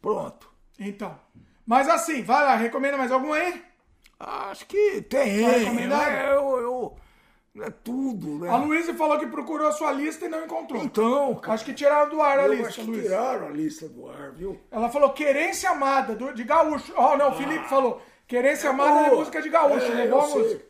Pronto. 0.00 0.48
Então. 0.78 1.18
Mas 1.66 1.88
assim, 1.88 2.22
vai 2.22 2.42
lá, 2.44 2.56
recomenda 2.56 2.96
mais 2.96 3.12
algum 3.12 3.32
aí? 3.32 3.62
Acho 4.20 4.66
que 4.66 5.00
tem. 5.02 5.42
Vai 5.42 5.58
recomendar? 5.60 6.12
É, 6.12 6.34
eu, 6.36 6.58
eu, 6.58 6.96
é 7.64 7.70
tudo, 7.70 8.38
né? 8.40 8.50
A 8.50 8.56
Luísa 8.58 8.92
falou 8.94 9.18
que 9.18 9.26
procurou 9.26 9.66
a 9.66 9.72
sua 9.72 9.92
lista 9.92 10.26
e 10.26 10.28
não 10.28 10.44
encontrou. 10.44 10.82
Então, 10.82 11.34
cara, 11.36 11.54
Acho 11.54 11.64
que 11.64 11.72
tiraram 11.72 12.10
do 12.10 12.20
ar 12.20 12.38
a 12.38 12.42
eu 12.46 12.52
lista, 12.52 12.68
acho 12.68 12.80
que 12.82 12.86
Luísa. 12.86 13.02
tiraram 13.04 13.46
a 13.46 13.50
lista 13.50 13.88
do 13.88 14.08
ar, 14.10 14.32
viu? 14.32 14.60
Ela 14.70 14.90
falou 14.90 15.10
querência 15.10 15.70
amada, 15.70 16.14
do- 16.14 16.34
de 16.34 16.44
gaúcho. 16.44 16.92
Ó, 16.96 17.16
não, 17.16 17.30
o 17.30 17.34
Felipe 17.34 17.66
falou 17.68 18.02
querência 18.28 18.68
amada 18.70 19.00
é 19.00 19.08
Boa. 19.08 19.18
música 19.20 19.40
de 19.40 19.48
gaúcho, 19.48 19.86
É, 19.86 19.94
né? 19.94 20.06
eu 20.06 20.10
Boa 20.10 20.26
sei. 20.26 20.42
música. 20.42 20.64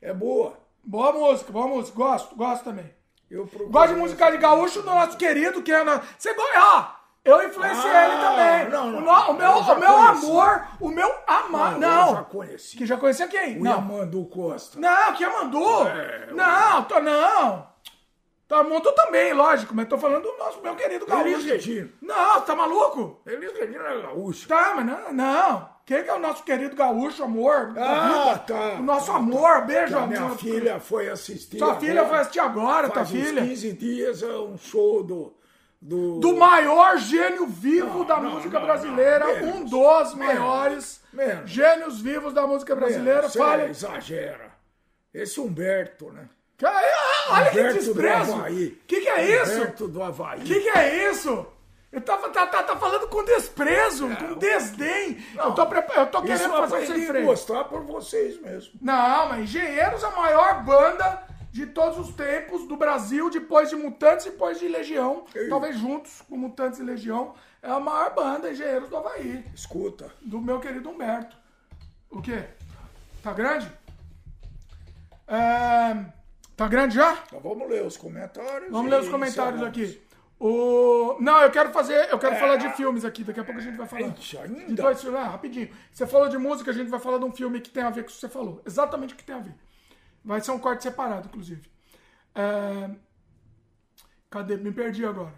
É 0.00 0.14
boa. 0.14 0.58
Boa 0.84 1.12
música, 1.12 1.52
boa 1.52 1.66
música. 1.68 1.96
Gosto, 1.96 2.36
gosto 2.36 2.64
também. 2.64 2.90
Eu 3.30 3.46
Gosto 3.68 3.94
de 3.94 4.00
música 4.00 4.30
de 4.30 4.36
gaúcho 4.38 4.80
do 4.82 4.86
nosso 4.86 5.16
querido, 5.16 5.62
que 5.62 5.72
é. 5.72 5.82
Na... 5.82 6.02
Você 6.18 6.32
gosta. 6.34 6.52
Ó, 6.60 7.01
eu 7.24 7.42
influenciei 7.46 7.90
Ah, 7.92 8.04
ele 8.08 8.16
também. 8.20 8.68
não, 8.70 8.90
não. 8.90 8.98
o, 8.98 9.00
no- 9.02 9.30
o 9.30 9.34
meu, 9.34 9.50
Eu 9.50 9.56
o 9.58 9.78
meu 9.78 9.92
conheci. 9.94 10.26
amor, 10.26 10.66
o 10.80 10.88
meu 10.88 11.14
amar. 11.26 11.72
eu 11.74 11.78
Não. 11.80 12.14
já 12.16 12.22
conheci. 12.24 12.76
Que 12.76 12.86
já 12.86 12.96
conhecia 12.96 13.28
quem? 13.28 13.58
O 13.58 13.64
não. 13.64 13.70
Yamandu 13.72 14.24
Costa. 14.26 14.78
Não, 14.80 15.12
que 15.14 15.26
mandou. 15.26 15.86
É, 15.86 16.28
não, 16.32 16.82
tô, 16.84 17.00
não. 17.00 17.70
Tá 18.48 18.62
mandou 18.62 18.92
também, 18.92 19.32
lógico, 19.32 19.74
mas 19.74 19.88
tô 19.88 19.96
falando 19.96 20.24
do 20.24 20.36
nosso 20.36 20.60
meu 20.60 20.74
querido 20.76 21.06
gaúcho. 21.06 21.26
Elis 21.26 21.44
Regina. 21.46 21.88
Não, 22.02 22.40
tá 22.42 22.54
maluco? 22.54 23.22
Elis 23.26 23.50
Regina 23.58 23.88
é 23.88 24.02
gaúcha. 24.02 24.46
Tá, 24.48 24.72
mas 24.76 24.84
não, 24.84 25.12
não. 25.12 25.72
Quem 25.86 26.04
que 26.04 26.10
é 26.10 26.14
o 26.14 26.18
nosso 26.18 26.42
querido 26.44 26.76
gaúcho, 26.76 27.24
amor? 27.24 27.72
Ah, 27.78 28.38
tá. 28.46 28.74
O 28.78 28.82
nosso 28.82 29.06
Tá, 29.06 29.12
tá. 29.12 29.18
amor, 29.18 29.62
beijo, 29.64 29.94
Que 29.96 30.02
a 30.02 30.06
minha 30.06 30.28
filha 30.30 30.78
foi 30.80 31.08
assistir. 31.08 31.58
Sua 31.58 31.76
filha 31.76 31.92
agora. 32.02 32.08
foi 32.08 32.18
assistir 32.18 32.40
agora, 32.40 32.86
tua 32.90 33.04
Faz 33.06 33.10
filha. 33.10 33.40
15 33.42 33.72
dias 33.72 34.22
é 34.22 34.26
um 34.36 34.58
show 34.58 35.02
do. 35.02 35.34
Do, 35.84 36.20
Do 36.20 36.36
maior 36.36 36.96
gênio 36.96 37.44
vivo 37.48 38.04
da 38.04 38.18
não, 38.20 38.30
música 38.34 38.56
não, 38.60 38.66
brasileira, 38.66 39.26
não, 39.26 39.34
menos. 39.34 39.54
um 39.56 39.64
dos 39.64 40.14
Menos. 40.14 40.38
maiores 40.38 41.00
Menos. 41.12 41.50
gênios 41.50 42.00
vivos 42.00 42.32
da 42.32 42.46
música 42.46 42.76
brasileira. 42.76 43.22
Você 43.28 43.38
Fala. 43.38 43.64
exagera. 43.68 44.52
Esse 45.12 45.40
Humberto, 45.40 46.12
né? 46.12 46.28
Que- 46.56 46.66
ah, 46.66 46.72
Olha 47.30 47.50
que 47.50 47.58
Humberto 47.58 47.78
do 47.78 47.94
desprezo. 47.94 48.44
Que, 48.86 49.00
que 49.00 49.08
é 49.08 49.42
isso? 49.42 49.54
Humberto 49.56 49.88
do 49.88 50.02
Havaí. 50.04 50.38
O 50.40 50.44
que, 50.44 50.60
que 50.60 50.68
é 50.70 51.10
isso? 51.10 51.46
Eu 51.90 52.00
tava, 52.00 52.30
tá, 52.30 52.46
tá, 52.46 52.62
tá 52.62 52.76
falando 52.76 53.08
com 53.08 53.22
desprezo, 53.24 54.08
com 54.08 54.34
desdém. 54.38 55.18
eu 55.36 55.52
tô, 55.52 55.62
eu 55.64 56.06
tô 56.06 56.18
Isso 56.20 56.26
querendo 56.26 56.54
eu 56.56 56.68
fazer 56.68 56.92
um 56.94 57.06
freio. 57.06 57.26
gostar 57.26 57.64
por 57.64 57.82
vocês 57.82 58.40
mesmo. 58.40 58.72
Não, 58.80 59.28
mas 59.28 59.40
Engenheiros 59.40 60.02
é 60.02 60.06
a 60.06 60.10
maior 60.12 60.62
banda 60.64 61.22
de 61.52 61.66
todos 61.66 61.98
os 61.98 62.14
tempos 62.14 62.66
do 62.66 62.76
Brasil, 62.76 63.28
depois 63.30 63.68
de 63.68 63.76
Mutantes 63.76 64.26
e 64.26 64.30
depois 64.30 64.58
de 64.58 64.66
Legião. 64.66 65.24
Ei. 65.34 65.48
Talvez 65.48 65.76
juntos 65.76 66.22
com 66.22 66.36
Mutantes 66.36 66.80
e 66.80 66.82
Legião. 66.82 67.34
É 67.62 67.70
a 67.70 67.78
maior 67.78 68.14
banda, 68.14 68.50
Engenheiros 68.50 68.88
do 68.88 68.96
Havaí. 68.96 69.44
Escuta. 69.54 70.10
Do 70.22 70.40
meu 70.40 70.58
querido 70.58 70.88
Humberto. 70.88 71.36
O 72.10 72.20
quê? 72.20 72.44
Tá 73.22 73.32
grande? 73.32 73.70
É, 75.28 76.04
Tá 76.56 76.68
grande 76.68 76.94
já? 76.94 77.18
Então 77.26 77.40
vamos 77.40 77.68
ler 77.68 77.84
os 77.84 77.96
comentários. 77.96 78.70
Vamos 78.70 78.90
ler 78.90 79.00
os 79.00 79.08
comentários 79.08 79.62
aqui. 79.62 80.00
O... 80.38 81.16
Não, 81.20 81.40
eu 81.40 81.50
quero 81.50 81.70
fazer. 81.70 82.08
Eu 82.10 82.18
quero 82.18 82.36
falar 82.36 82.56
de 82.56 82.68
filmes 82.70 83.04
aqui. 83.04 83.24
Daqui 83.24 83.40
a 83.40 83.44
pouco 83.44 83.60
a 83.60 83.62
gente 83.62 83.76
vai 83.76 83.86
falar. 83.86 84.08
Ixi, 84.08 84.38
ainda? 84.38 84.66
De 84.66 84.74
dois 84.74 85.00
filmes, 85.00 85.20
ah, 85.20 85.28
rapidinho. 85.28 85.70
Você 85.90 86.06
falou 86.06 86.28
de 86.28 86.36
música, 86.36 86.70
a 86.70 86.74
gente 86.74 86.88
vai 86.88 87.00
falar 87.00 87.18
de 87.18 87.24
um 87.24 87.32
filme 87.32 87.60
que 87.60 87.70
tem 87.70 87.82
a 87.82 87.90
ver 87.90 88.02
com 88.02 88.10
o 88.10 88.12
que 88.12 88.18
você 88.18 88.28
falou. 88.28 88.60
Exatamente 88.66 89.14
o 89.14 89.16
que 89.16 89.24
tem 89.24 89.34
a 89.34 89.38
ver. 89.38 89.54
Vai 90.24 90.40
ser 90.40 90.50
um 90.52 90.58
corte 90.58 90.82
separado, 90.84 91.28
inclusive. 91.28 91.68
É, 92.34 92.90
Cadê? 94.30 94.56
Me 94.56 94.72
perdi 94.72 95.04
agora. 95.04 95.32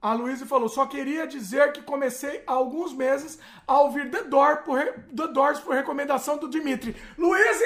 A 0.00 0.12
Luísa 0.12 0.46
falou: 0.46 0.68
só 0.68 0.86
queria 0.86 1.26
dizer 1.26 1.72
que 1.72 1.82
comecei 1.82 2.42
há 2.46 2.52
alguns 2.52 2.92
meses 2.92 3.38
a 3.66 3.80
ouvir 3.80 4.10
The, 4.10 4.24
Door 4.24 4.58
por 4.62 4.78
re- 4.78 4.92
The 5.14 5.28
Doors 5.28 5.58
por 5.60 5.74
recomendação 5.74 6.36
do 6.38 6.48
Dimitri. 6.48 6.94
Luísa, 7.18 7.64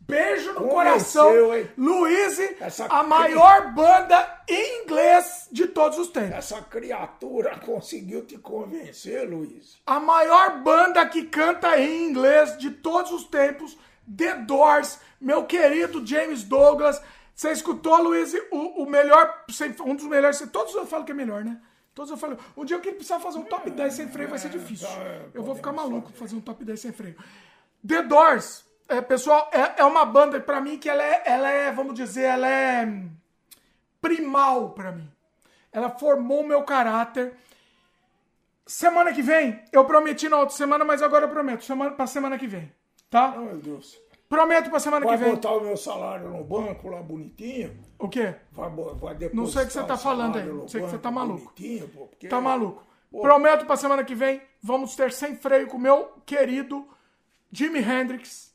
Beijo 0.00 0.54
no 0.54 0.66
Convenceu, 0.68 1.22
coração. 1.24 1.54
hein? 1.54 1.70
Luiz, 1.76 2.38
Essa 2.60 2.86
a 2.86 3.02
maior 3.02 3.74
banda 3.74 4.42
em 4.48 4.82
inglês 4.82 5.46
de 5.52 5.66
todos 5.68 5.98
os 5.98 6.08
tempos. 6.08 6.32
Essa 6.34 6.62
criatura 6.62 7.58
conseguiu 7.58 8.24
te 8.24 8.38
convencer, 8.38 9.28
Luiz. 9.28 9.76
A 9.86 10.00
maior 10.00 10.62
banda 10.62 11.06
que 11.06 11.24
canta 11.24 11.78
em 11.78 12.08
inglês 12.08 12.56
de 12.56 12.70
todos 12.70 13.12
os 13.12 13.24
tempos, 13.24 13.78
The 14.16 14.34
Doors, 14.46 14.98
meu 15.20 15.44
querido 15.44 16.04
James 16.06 16.42
Douglas. 16.42 17.00
Você 17.34 17.52
escutou, 17.52 18.02
Luiz, 18.02 18.34
o, 18.50 18.82
o 18.82 18.86
melhor, 18.86 19.44
um 19.84 19.94
dos 19.94 20.06
melhores, 20.06 20.40
todos 20.52 20.74
eu 20.74 20.86
falo 20.86 21.04
que 21.04 21.12
é 21.12 21.14
melhor, 21.14 21.44
né? 21.44 21.60
Todos 21.94 22.10
eu 22.10 22.16
falo, 22.16 22.38
um 22.56 22.64
dia 22.64 22.78
que 22.78 22.88
ele 22.88 22.96
precisar 22.96 23.18
fazer 23.18 23.38
um 23.38 23.44
top 23.44 23.70
10 23.70 23.92
sem 23.92 24.08
freio 24.08 24.28
vai 24.28 24.38
ser 24.38 24.50
difícil. 24.50 24.88
Eu 25.34 25.42
vou 25.42 25.54
ficar 25.54 25.72
maluco 25.72 26.12
fazer 26.12 26.36
um 26.36 26.40
top 26.40 26.64
10 26.64 26.80
sem 26.80 26.92
freio. 26.92 27.16
The 27.86 28.02
Doors, 28.02 28.64
é, 28.88 29.00
pessoal, 29.00 29.50
é, 29.52 29.80
é 29.80 29.84
uma 29.84 30.04
banda 30.04 30.40
pra 30.40 30.60
mim 30.60 30.78
que 30.78 30.88
ela 30.88 31.02
é, 31.02 31.22
ela 31.26 31.48
é, 31.50 31.70
vamos 31.72 31.94
dizer, 31.94 32.22
ela 32.22 32.48
é 32.48 32.88
primal 34.00 34.70
pra 34.70 34.92
mim. 34.92 35.10
Ela 35.72 35.90
formou 35.90 36.42
o 36.42 36.46
meu 36.46 36.62
caráter. 36.62 37.34
Semana 38.66 39.12
que 39.12 39.22
vem, 39.22 39.62
eu 39.72 39.84
prometi 39.84 40.28
na 40.28 40.38
outra 40.38 40.56
semana, 40.56 40.84
mas 40.84 41.02
agora 41.02 41.24
eu 41.24 41.30
prometo, 41.30 41.64
semana 41.64 41.90
pra 41.92 42.06
semana 42.06 42.38
que 42.38 42.46
vem, 42.46 42.72
tá? 43.10 43.34
Oh, 43.36 43.40
meu 43.40 43.56
Deus. 43.56 43.98
Prometo 44.28 44.68
pra 44.68 44.78
semana 44.78 45.06
Vai 45.06 45.16
que 45.16 45.24
vem. 45.24 45.34
botar 45.34 45.52
o 45.52 45.60
meu 45.62 45.76
salário 45.76 46.28
no 46.28 46.44
banco 46.44 46.88
lá 46.88 47.00
bonitinho? 47.02 47.78
O 47.98 48.08
quê? 48.08 48.34
Vai, 48.52 48.68
vai 48.70 49.14
depositar 49.14 49.34
Não 49.34 49.46
sei 49.46 49.62
o 49.62 49.66
que 49.66 49.72
você 49.72 49.82
tá 49.84 49.94
o 49.94 49.98
falando 49.98 50.36
aí. 50.38 50.44
no 50.44 50.68
Sei 50.68 50.82
que 50.82 50.90
você 50.90 50.98
tá 50.98 51.10
maluco. 51.10 51.44
bonitinho, 51.56 51.88
pô, 51.88 52.06
porque- 52.06 52.28
Tá 52.28 52.40
maluco. 52.40 52.84
Pô. 53.10 53.22
Prometo 53.22 53.64
pra 53.64 53.76
semana 53.76 54.04
que 54.04 54.14
vem, 54.14 54.42
vamos 54.62 54.94
ter 54.94 55.10
sem 55.12 55.34
freio 55.34 55.66
com 55.66 55.78
o 55.78 55.80
meu 55.80 56.12
querido 56.26 56.86
Jimi 57.50 57.78
Hendrix, 57.78 58.54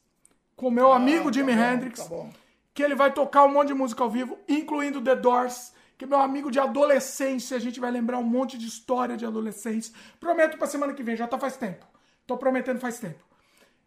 com 0.56 0.68
o 0.68 0.72
meu 0.72 0.92
amigo 0.93 1.26
tá 1.26 1.32
Jimi 1.34 1.53
bom, 1.56 1.60
Hendrix, 1.60 2.03
tá 2.03 2.08
bom. 2.08 2.30
que 2.72 2.84
ele 2.84 2.93
vai 2.93 3.11
tocar 3.11 3.43
um 3.45 3.52
monte 3.52 3.69
de 3.69 3.74
música 3.74 4.03
ao 4.03 4.11
vivo, 4.11 4.38
incluindo 4.48 5.02
The 5.02 5.16
Doors, 5.16 5.74
que 5.98 6.06
é 6.06 6.08
meu 6.08 6.19
amigo 6.19 6.52
de 6.52 6.60
adolescência, 6.60 7.58
a 7.58 7.60
gente 7.60 7.80
vai 7.80 7.90
lembrar 7.90 8.19
um 8.19 8.24
monte 8.24 8.60
de 8.60 8.68
história 8.68 9.18
de 9.18 9.26
adolescência. 9.26 9.92
Prometo 10.19 10.56
pra 10.56 10.68
semana 10.68 10.93
que 10.93 11.02
vem, 11.02 11.16
já 11.16 11.27
tá 11.27 11.40
faz 11.40 11.58
tempo. 11.58 11.84
Tô 12.27 12.38
prometendo 12.38 12.80
faz 12.80 13.00
tempo. 13.00 13.24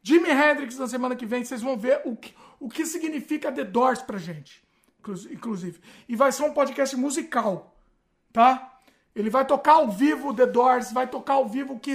Jimi 0.07 0.31
Hendrix 0.31 0.79
na 0.79 0.87
semana 0.87 1.17
que 1.17 1.27
vem, 1.27 1.45
vocês 1.45 1.61
vão 1.63 1.77
ver 1.77 2.01
o 2.05 2.15
que, 2.15 2.33
o 2.61 2.69
que 2.69 2.87
significa 2.87 3.51
The 3.51 3.65
Doors 3.65 4.03
pra 4.03 4.19
gente, 4.19 4.63
inclu- 5.01 5.33
inclusive. 5.33 5.81
E 6.09 6.15
vai 6.15 6.31
ser 6.31 6.45
um 6.45 6.53
podcast 6.53 6.97
musical, 6.97 7.75
tá? 8.33 8.79
Ele 9.15 9.31
vai 9.31 9.45
tocar 9.45 9.73
ao 9.73 9.91
vivo 9.91 10.33
The 10.33 10.47
Doors, 10.47 10.93
vai 10.93 11.09
tocar 11.09 11.35
ao 11.35 11.49
vivo 11.49 11.81
que 11.81 11.91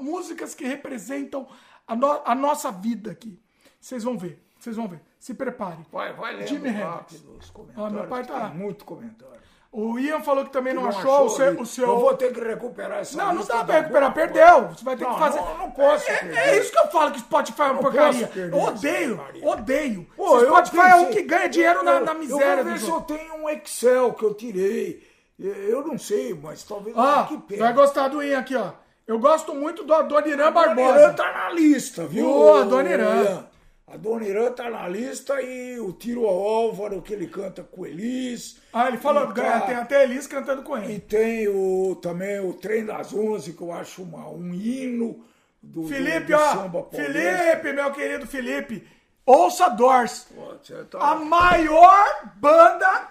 músicas 0.00 0.54
que 0.54 0.66
representam 0.66 1.48
a, 1.86 1.96
no- 1.96 2.22
a 2.26 2.34
nossa 2.34 2.70
vida 2.70 3.12
aqui. 3.12 3.40
Vocês 3.80 4.02
vão 4.04 4.18
ver, 4.18 4.42
vocês 4.58 4.76
vão 4.76 4.86
ver. 4.88 5.00
Se 5.18 5.32
preparem. 5.32 5.86
Vai, 5.90 6.12
vai 6.12 6.36
lendo 6.36 6.48
Jimi 6.48 6.68
rápido 6.68 7.36
os 7.38 7.48
comentários. 7.50 7.86
Ah, 7.86 7.90
meu 8.00 8.06
pai 8.08 8.24
tá- 8.26 8.48
muito 8.48 8.84
comentário. 8.84 9.40
O 9.72 9.98
Ian 9.98 10.20
falou 10.20 10.44
que 10.44 10.50
também 10.50 10.72
não, 10.72 10.84
Não 10.84 10.88
achou, 10.88 11.26
o 11.26 11.28
seu, 11.30 11.60
o 11.60 11.66
seu- 11.66 11.86
Eu 11.88 11.98
vou 11.98 12.14
ter 12.14 12.32
que 12.32 12.40
recuperar 12.40 13.00
essa 13.00 13.16
Não, 13.16 13.34
não 13.34 13.44
dá 13.44 13.62
pra 13.64 13.74
recuperar, 13.80 14.14
perdeu. 14.14 14.68
Você 14.68 14.82
vai 14.84 14.96
ter 14.96 15.04
Não, 15.04 15.12
que 15.14 15.18
fazer. 15.18 15.38
não, 15.40 15.58
não 15.58 15.70
posso 15.70 16.10
É, 16.10 16.32
é 16.34 16.58
isso 16.58 16.72
que 16.72 16.78
eu 16.78 16.86
falo 16.88 17.10
que 17.12 17.18
Spotify 17.20 17.60
é 17.60 17.64
uma 17.64 17.72
Não 17.74 17.80
porcaria. 17.82 18.30
Eu 18.34 18.58
odeio, 18.58 19.20
odeio. 19.42 20.06
Pô, 20.16 20.38
eu 20.40 20.46
Spotify 20.46 20.76
é 20.78 20.94
o 20.96 20.98
pensei- 21.06 21.14
que 21.14 21.22
ganha 21.22 21.48
dinheiro 21.48 21.82
na, 21.82 22.00
na 22.00 22.12
Eu- 22.12 22.18
miséria 22.18 22.60
Eu 22.60 22.64
vou 22.64 22.72
ver 22.72 22.80
se 22.80 22.88
eu 22.88 23.00
tenho 23.02 23.34
um 23.34 23.50
Excel 23.50 24.12
que 24.14 24.24
eu 24.24 24.32
tirei. 24.34 25.06
Eu 25.38 25.86
não 25.86 25.98
sei, 25.98 26.32
mas 26.32 26.62
talvez 26.62 26.96
que 27.28 27.36
pena. 27.38 27.64
vai 27.64 27.72
gostar 27.74 28.08
do 28.08 28.22
Ian 28.22 28.38
aqui, 28.38 28.56
ó. 28.56 28.70
Eu 29.06 29.18
gosto 29.18 29.54
muito 29.54 29.84
do 29.84 29.92
Adoniran 29.92 30.50
Barbosa. 30.50 31.12
tá 31.12 31.30
na 31.32 31.50
lista, 31.50 32.06
viu? 32.06 32.28
Ô, 32.28 32.54
a 32.54 32.62
Dona 32.62 32.88
Irã. 32.90 33.22
Ian? 33.22 33.46
A 33.86 33.96
Dona 33.96 34.26
Irã 34.26 34.50
tá 34.50 34.68
na 34.68 34.88
lista 34.88 35.40
e 35.40 35.78
o 35.78 35.92
Tiro 35.92 36.26
ao 36.26 36.38
Álvaro, 36.40 37.00
que 37.00 37.12
ele 37.12 37.28
canta 37.28 37.62
com 37.62 37.86
Elis. 37.86 38.60
Ah, 38.72 38.88
ele 38.88 38.96
falou, 38.98 39.30
E 39.30 39.34
tá- 39.34 39.60
tem 39.60 39.74
até 39.76 40.02
Elis 40.02 40.26
cantando 40.26 40.62
com 40.64 40.76
E 40.76 40.84
ele. 40.84 41.00
tem 41.00 41.46
o, 41.48 41.94
também 42.02 42.40
o 42.40 42.52
Trem 42.54 42.84
das 42.84 43.12
Onze, 43.14 43.52
que 43.52 43.62
eu 43.62 43.72
acho 43.72 44.02
uma, 44.02 44.28
um 44.28 44.52
hino 44.52 45.24
do, 45.62 45.82
do- 45.82 45.88
Felipe, 45.88 46.32
do 46.32 46.34
ó. 46.34 46.52
samba 46.52 46.82
paulista. 46.82 47.12
Felipe, 47.12 47.72
meu 47.72 47.92
querido 47.92 48.26
Felipe. 48.26 48.88
Ouça 49.24 49.68
Doors. 49.68 50.26
Pô, 50.34 50.54
tá- 50.90 50.98
A 51.12 51.14
maior 51.14 52.32
banda 52.36 53.08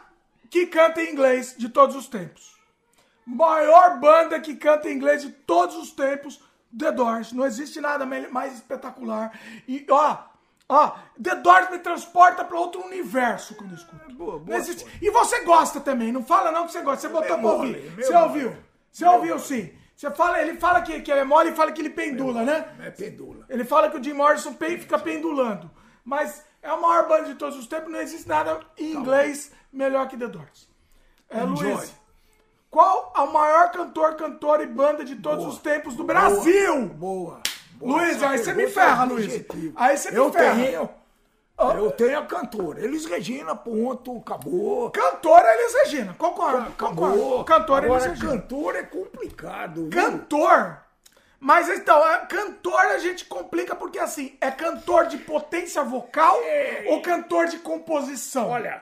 que 0.50 0.68
canta 0.68 1.02
em 1.02 1.12
inglês 1.14 1.56
de 1.58 1.70
todos 1.70 1.96
os 1.96 2.08
tempos. 2.08 2.54
Maior 3.26 3.98
banda 4.00 4.40
que 4.42 4.56
canta 4.56 4.90
em 4.90 4.94
inglês 4.96 5.22
de 5.22 5.30
todos 5.32 5.76
os 5.78 5.92
tempos, 5.92 6.40
The 6.78 6.92
Doors. 6.92 7.32
Não 7.32 7.46
existe 7.46 7.80
nada 7.80 8.06
mais 8.06 8.54
espetacular. 8.56 9.32
E, 9.68 9.86
ó, 9.90 10.18
ó, 10.70 10.92
The 11.22 11.36
Doors 11.36 11.70
me 11.72 11.80
transporta 11.80 12.44
para 12.44 12.58
outro 12.60 12.84
universo 12.86 13.56
quando 13.56 13.72
eu 13.72 13.78
escuto. 13.78 14.14
Boa, 14.16 14.34
Não 14.34 14.40
boa 14.40 14.58
existe- 14.58 14.86
E 15.02 15.10
você 15.10 15.42
gosta 15.44 15.80
também, 15.82 16.12
não 16.12 16.24
fala 16.24 16.52
não 16.52 16.66
que 16.66 16.72
você 16.72 16.82
gosta. 16.82 17.02
Você 17.08 17.14
botou 17.14 17.38
pra 17.38 17.48
ouvir. 17.52 17.92
meu 17.92 18.06
Você 18.06 18.14
mole. 18.14 18.26
ouviu? 18.26 18.58
Você 18.92 19.06
ouviu 19.06 19.40
sim. 19.40 19.74
Você 19.96 20.12
fala, 20.12 20.42
ele 20.42 20.60
fala 20.60 20.82
que, 20.82 21.02
que 21.02 21.12
é 21.12 21.24
mole 21.24 21.52
e 21.52 21.56
fala 21.56 21.72
que 21.72 21.82
ele 21.82 21.90
pendula, 21.90 22.44
né? 22.44 22.66
É 22.82 22.92
pendula. 22.92 23.46
Ele 23.50 23.64
fala 23.64 23.90
que 23.90 23.98
o 23.98 24.04
Jim 24.04 24.14
Morrison 24.14 24.54
fica 24.54 25.00
pendulando. 25.00 25.72
Mas 26.04 26.44
é 26.62 26.70
a 26.70 26.76
maior 26.78 27.08
banda 27.08 27.26
de 27.26 27.36
todos 27.36 27.58
os 27.58 27.66
tempos, 27.68 27.92
não 27.92 28.00
existe 28.02 28.28
nada 28.28 28.60
em 28.78 28.92
inglês 28.94 29.52
melhor 29.72 30.08
que 30.08 30.18
The 30.18 30.28
Doors. 30.28 30.70
É, 31.30 31.44
Enjoy. 31.44 31.74
Luiz, 31.74 31.94
qual 32.70 33.14
a 33.16 33.26
maior 33.26 33.72
cantor, 33.72 34.16
cantora 34.16 34.64
e 34.64 34.68
banda 34.68 35.04
de 35.06 35.16
todos 35.16 35.46
os 35.46 35.60
tempos 35.60 35.96
do 35.96 36.04
Brasil? 36.04 36.88
Boa. 36.90 37.40
Boa. 37.76 38.02
Luiz, 38.02 38.22
aí 38.24 38.38
você 38.38 38.54
me 38.54 38.64
é 38.64 38.68
ferra, 38.68 39.04
Luiz. 39.06 39.26
objetiva. 39.26 39.74
Aí 39.76 39.98
você 39.98 40.12
me 40.12 40.18
eu 40.18 40.32
ferra. 40.32 40.56
Tenho, 40.56 40.90
Eu 41.78 41.92
tenho 41.92 42.20
a 42.20 42.26
cantora. 42.26 42.84
Elis 42.84 43.06
Regina, 43.06 43.56
ponto, 43.56 44.18
acabou. 44.18 44.90
Cantora 44.92 45.48
Elis 45.54 45.74
Regina, 45.84 46.14
concordo. 46.18 46.68
Acabou. 46.70 47.12
concordo. 47.12 47.44
Cantora 47.46 47.86
Elis 47.86 47.96
Agora, 47.96 48.12
Regina. 48.12 48.32
cantor 48.32 48.76
é 48.76 48.84
complicado. 48.84 49.90
viu? 49.90 49.90
Cantor. 49.90 50.78
Mas 51.40 51.70
então, 51.70 52.06
é, 52.10 52.26
cantor 52.26 52.80
a 52.80 52.98
gente 52.98 53.26
complica 53.26 53.76
porque 53.76 54.00
assim, 54.00 54.36
é 54.42 54.50
cantor 54.50 55.06
de 55.08 55.18
potência 55.18 55.84
vocal 55.84 56.42
É. 56.44 56.86
ou 56.90 57.02
cantor 57.02 57.46
de 57.48 57.60
composição? 57.60 58.50
Olha, 58.50 58.82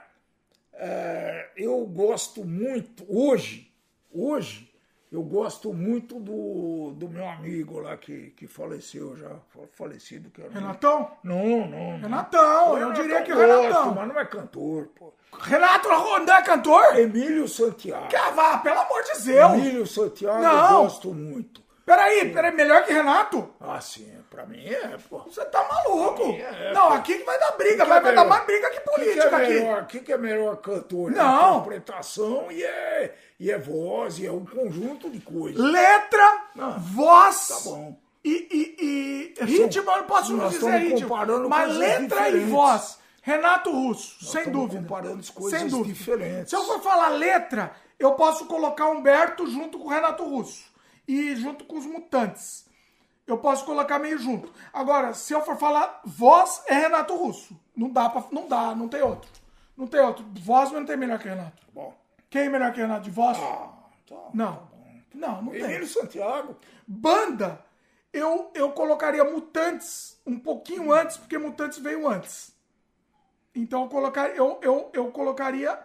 é, 0.74 1.50
eu 1.58 1.80
gosto 1.86 2.44
muito, 2.46 3.06
hoje, 3.10 3.70
hoje, 4.12 4.73
eu 5.14 5.22
gosto 5.22 5.72
muito 5.72 6.20
do, 6.20 6.92
do 6.96 7.08
meu 7.08 7.28
amigo 7.30 7.80
lá 7.80 7.96
que, 7.96 8.32
que 8.32 8.48
faleceu 8.48 9.16
já, 9.16 9.30
fa- 9.50 9.68
falecido. 9.74 10.30
Que 10.32 10.42
era 10.42 10.52
Renatão? 10.52 11.12
Não, 11.24 11.68
não. 11.68 11.68
não. 11.68 12.00
Renatão, 12.00 12.78
eu 12.80 12.92
diria 12.94 13.22
que 13.22 13.32
o 13.32 13.36
gosto, 13.36 13.62
Renatão. 13.62 13.94
Mas 13.96 14.08
não 14.08 14.20
é 14.20 14.26
cantor, 14.26 14.88
pô. 14.98 15.14
Renato 15.40 15.88
Rondé 15.90 16.32
é 16.34 16.42
cantor? 16.42 16.98
Emílio 17.00 17.48
Santiago. 17.48 18.08
Que 18.08 18.18
vá, 18.34 18.58
pelo 18.58 18.80
amor 18.80 19.04
de 19.04 19.24
Deus. 19.24 19.52
Emílio 19.54 19.86
Santiago 19.88 20.42
Não. 20.42 20.74
eu 20.78 20.84
gosto 20.84 21.14
muito. 21.14 21.62
Peraí, 21.86 22.32
peraí, 22.32 22.54
melhor 22.56 22.86
que 22.86 22.94
Renato? 22.94 23.50
Ah, 23.60 23.82
sim, 23.82 24.10
pra 24.30 24.46
mim 24.46 24.66
é, 24.66 24.98
pô. 25.10 25.20
Você 25.24 25.44
tá 25.46 25.68
maluco. 25.68 26.24
É, 26.32 26.70
é, 26.70 26.74
não, 26.74 26.88
pô. 26.88 26.94
aqui 26.94 27.18
que 27.18 27.26
vai 27.26 27.38
dar 27.38 27.52
briga, 27.58 27.84
Que 27.84 27.90
vai, 27.90 28.02
que 28.02 28.08
é 28.08 28.14
vai 28.14 28.16
dar 28.16 28.26
mais 28.26 28.46
briga 28.46 28.70
que 28.70 28.78
O 28.78 28.80
que, 28.80 28.84
que 28.84 28.96
política 28.96 29.24
é 29.24 29.36
aqui. 29.44 29.54
melhor? 29.54 29.82
O 29.82 29.86
que, 29.86 30.00
que 30.00 30.14
é 30.14 30.18
melhor 30.18 30.56
cantor? 30.62 31.12
É 31.12 31.16
Não. 31.16 31.58
interpretação 31.60 32.50
e 32.52 32.64
é, 32.64 33.16
e 33.44 33.52
é 33.52 33.58
voz, 33.60 34.20
e 34.20 34.26
é 34.26 34.32
um 34.32 34.46
conjunto 34.46 35.10
de 35.10 35.20
coisas. 35.20 35.60
Letra, 35.62 36.44
Não. 36.56 36.80
voz 36.80 37.48
Tá 37.50 37.60
bom. 37.70 37.98
e, 38.24 38.48
e, 38.80 39.34
e 39.42 39.44
ritmo, 39.46 39.90
eu 39.92 39.98
não 39.98 40.04
posso 40.06 40.34
nós 40.38 40.54
dizer 40.54 40.78
ritmo, 40.78 41.16
mas 41.50 41.76
letra 41.76 42.00
e 42.02 42.32
diferentes. 42.32 42.50
voz. 42.50 43.00
Renato 43.22 43.72
Russo, 43.72 44.26
sem 44.26 44.42
estamos 44.42 44.62
dúvida. 44.62 44.82
comparando 44.82 45.20
as 45.20 45.30
coisas 45.30 45.60
sem 45.60 45.70
dúvida. 45.70 45.94
diferentes. 45.94 46.50
Se 46.50 46.56
eu 46.58 46.64
for 46.66 46.82
falar 46.82 47.08
letra, 47.10 47.72
eu 47.98 48.14
posso 48.14 48.46
colocar 48.48 48.88
Humberto 48.90 49.48
junto 49.48 49.80
com 49.80 49.86
o 49.86 49.90
Renato 49.90 50.24
Russo 50.26 50.66
e 51.08 51.34
junto 51.36 51.64
com 51.64 51.78
os 51.78 51.86
Mutantes. 51.86 52.66
Eu 53.26 53.38
posso 53.38 53.64
colocar 53.64 53.98
meio 54.00 54.18
junto. 54.18 54.52
Agora, 54.74 55.14
se 55.14 55.32
eu 55.34 55.42
for 55.42 55.56
falar 55.58 56.02
voz, 56.04 56.62
é 56.68 56.74
Renato 56.74 57.16
Russo. 57.16 57.58
Não 57.76 57.90
dá 57.90 58.10
pra, 58.10 58.24
não 58.32 58.46
dá, 58.48 58.76
não 58.76 58.90
tem 58.90 59.02
outro. 59.02 59.30
Não 59.78 59.88
tem 59.88 60.02
outro. 60.02 60.26
Voz 60.42 60.72
não 60.74 60.86
tem 60.86 60.98
melhor 60.98 61.18
que 61.18 61.30
Renato. 61.30 61.64
Bom, 61.74 61.94
Quem 62.34 62.46
é 62.46 62.50
melhor 62.50 62.74
que 62.74 62.82
Renato 62.82 63.04
de 63.04 63.12
voz? 63.12 63.38
ah, 63.40 63.70
tá. 64.10 64.16
Não. 64.34 64.68
Não, 65.14 65.40
não 65.44 65.52
tem. 65.52 65.62
Emílio 65.62 65.86
Santiago. 65.86 66.58
Banda, 66.88 67.64
eu, 68.12 68.50
eu 68.56 68.72
colocaria 68.72 69.24
Mutantes 69.24 70.20
um 70.26 70.40
pouquinho 70.40 70.92
antes, 70.92 71.16
porque 71.16 71.38
Mutantes 71.38 71.78
veio 71.78 72.08
antes. 72.08 72.52
Então 73.54 73.84
eu, 73.84 73.88
colocar, 73.88 74.30
eu, 74.30 74.58
eu, 74.64 74.90
eu 74.94 75.12
colocaria. 75.12 75.78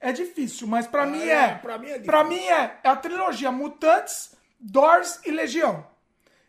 É 0.00 0.12
difícil, 0.12 0.66
mas 0.66 0.86
pra 0.86 1.04
mim 1.04 1.24
é, 1.24 1.34
é. 1.34 1.54
pra 1.56 1.76
mim 1.76 1.90
é 1.90 1.98
pra 1.98 2.24
mim 2.24 2.42
é, 2.42 2.80
é 2.82 2.88
a 2.88 2.96
trilogia 2.96 3.52
Mutantes, 3.52 4.34
Doors 4.58 5.20
e 5.26 5.30
Legião. 5.30 5.86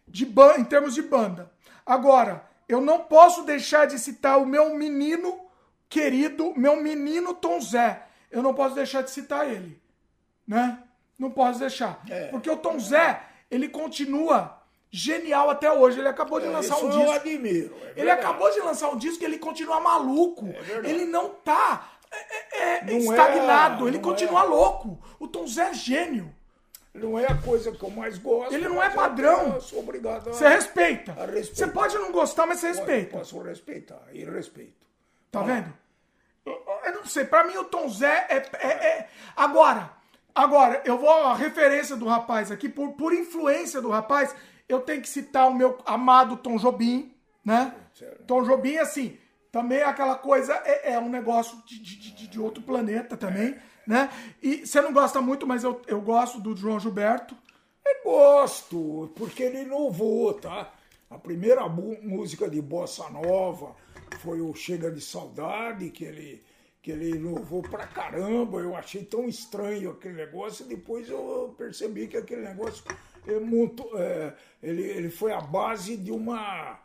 De 0.08 0.26
ban, 0.26 0.54
em 0.58 0.64
termos 0.64 0.96
de 0.96 1.02
banda. 1.02 1.52
Agora, 1.86 2.50
eu 2.66 2.80
não 2.80 3.00
posso 3.00 3.44
deixar 3.44 3.88
de 3.88 4.00
citar 4.00 4.40
o 4.40 4.46
meu 4.46 4.74
menino 4.74 5.38
querido, 5.90 6.54
meu 6.56 6.82
menino 6.82 7.34
Tom 7.34 7.60
Zé. 7.60 8.08
Eu 8.34 8.42
não 8.42 8.54
posso 8.54 8.76
deixar 8.76 9.02
de 9.02 9.12
citar 9.12 9.50
ele. 9.50 9.80
Né? 10.48 10.80
Não 11.18 11.32
posso 11.32 11.60
deixar. 11.60 12.02
É. 12.10 12.28
Porque 12.28 12.50
o 12.50 12.58
Tom 12.58 12.80
Zé, 12.80 13.22
ele 13.50 13.70
continua 13.70 14.60
genial 14.92 15.50
até 15.50 15.72
hoje. 15.72 16.00
Ele 16.00 16.08
acabou 16.08 16.40
de 16.40 16.48
lançar 16.48 16.76
Isso 16.76 16.86
um 16.86 16.92
eu 16.92 16.98
disco. 16.98 17.12
admiro. 17.14 17.76
é 17.96 18.02
Ele 18.02 18.12
acabou 18.12 18.52
de 18.52 18.60
lançar 18.60 18.90
um 18.90 18.98
disco 18.98 19.24
e 19.24 19.26
ele 19.26 19.38
continua 19.38 19.80
maluco. 19.80 20.46
verdade. 20.46 20.90
ele 20.90 21.06
não 21.06 21.30
tá 21.30 21.90
é, 22.12 22.16
é, 22.16 22.78
é, 22.78 22.84
Não 22.86 22.98
estagnado, 23.00 23.86
é, 23.86 23.88
ele 23.90 24.00
continua 24.00 24.42
é. 24.42 24.48
louco. 24.48 25.00
O 25.20 25.28
Tom 25.28 25.48
Zé 25.48 25.70
é 25.70 25.74
gênio. 25.74 26.34
Não 26.94 27.18
é 27.18 27.26
a 27.26 27.36
coisa 27.36 27.72
que 27.72 27.82
eu 27.82 27.90
mais 27.90 28.20
gosto. 28.20 28.54
Ele 28.54 28.68
não 28.68 28.82
é 28.82 28.88
padrão. 28.90 29.56
Eu 29.56 29.62
sou 29.62 29.80
obrigado 29.80 30.30
a. 30.30 30.34
Você 30.34 30.48
respeita. 30.48 31.16
Você 31.52 31.66
pode 31.66 31.96
não 31.96 32.12
gostar, 32.12 32.46
mas 32.46 32.60
você 32.60 32.68
respeita. 32.68 33.18
Posso 33.18 33.40
respeitar. 33.42 34.00
E 34.12 34.24
respeito. 34.24 34.86
Tá 35.32 35.42
vendo? 35.42 35.74
Eu, 36.46 36.94
não 36.96 37.06
sei, 37.06 37.26
pra 37.26 37.44
mim 37.44 37.56
o 37.58 37.64
Tom 37.64 37.88
Zé 37.90 38.28
é, 38.30 38.38
é- 38.60 38.68
é- 38.68 39.10
Agora, 39.36 39.92
agora, 40.36 40.82
eu 40.86 40.98
vou. 40.98 41.10
A 41.10 41.36
referência 41.36 41.96
do 41.96 42.06
rapaz 42.08 42.52
aqui, 42.52 42.68
por, 42.70 42.94
por 42.94 43.14
influência 43.14 43.82
do 43.82 43.90
rapaz, 43.90 44.36
eu 44.68 44.80
tenho 44.82 45.02
que 45.02 45.10
citar 45.10 45.48
o 45.50 45.54
meu 45.54 45.78
amado 45.86 46.38
Tom 46.38 46.58
Jobim, 46.58 47.14
né? 47.46 47.74
Tom 48.28 48.44
Jobim, 48.44 48.78
assim, 48.78 49.18
também 49.52 49.80
é 49.80 49.84
aquela 49.86 50.16
coisa, 50.16 50.54
é, 50.66 50.94
é 50.94 51.00
um 51.00 51.10
negócio 51.10 51.58
de, 51.66 51.80
de, 51.80 52.28
de- 52.28 52.40
outro 52.40 52.64
planeta 52.64 53.16
também, 53.16 53.56
né? 53.88 54.10
E 54.42 54.66
você 54.66 54.82
não 54.82 54.92
gosta 54.92 55.22
muito, 55.22 55.46
mas 55.46 55.64
eu, 55.64 55.82
eu 55.88 56.02
gosto 56.02 56.40
do 56.40 56.56
João 56.56 56.80
Gilberto. 56.80 57.38
Eu 57.86 58.04
gosto, 58.04 59.12
porque 59.16 59.44
ele 59.44 59.62
inovou, 59.64 60.34
tá? 60.34 60.72
A 61.10 61.18
primeira 61.18 61.68
música 61.68 62.50
de 62.50 62.62
Bossa 62.62 63.08
Nova 63.10 63.76
foi 64.16 64.42
o 64.42 64.54
Chega 64.54 64.92
de 64.92 65.02
Saudade, 65.02 65.90
que 65.90 66.04
ele, 66.04 66.44
que 66.82 66.92
ele 66.92 67.12
inovou 67.12 67.62
pra 67.62 67.88
caramba. 67.88 68.60
Eu 68.60 68.76
achei 68.76 69.04
tão 69.04 69.28
estranho 69.28 69.92
aquele 69.92 70.16
negócio, 70.16 70.66
depois 70.66 71.10
eu 71.10 71.54
percebi 71.58 72.08
que 72.08 72.18
aquele 72.18 72.42
negócio 72.42 72.84
é 73.28 73.40
muito, 73.40 73.90
é, 73.98 74.34
ele, 74.62 74.84
ele 74.84 75.10
foi 75.10 75.32
a 75.32 75.42
base 75.42 75.96
de 75.98 76.12
uma 76.12 76.80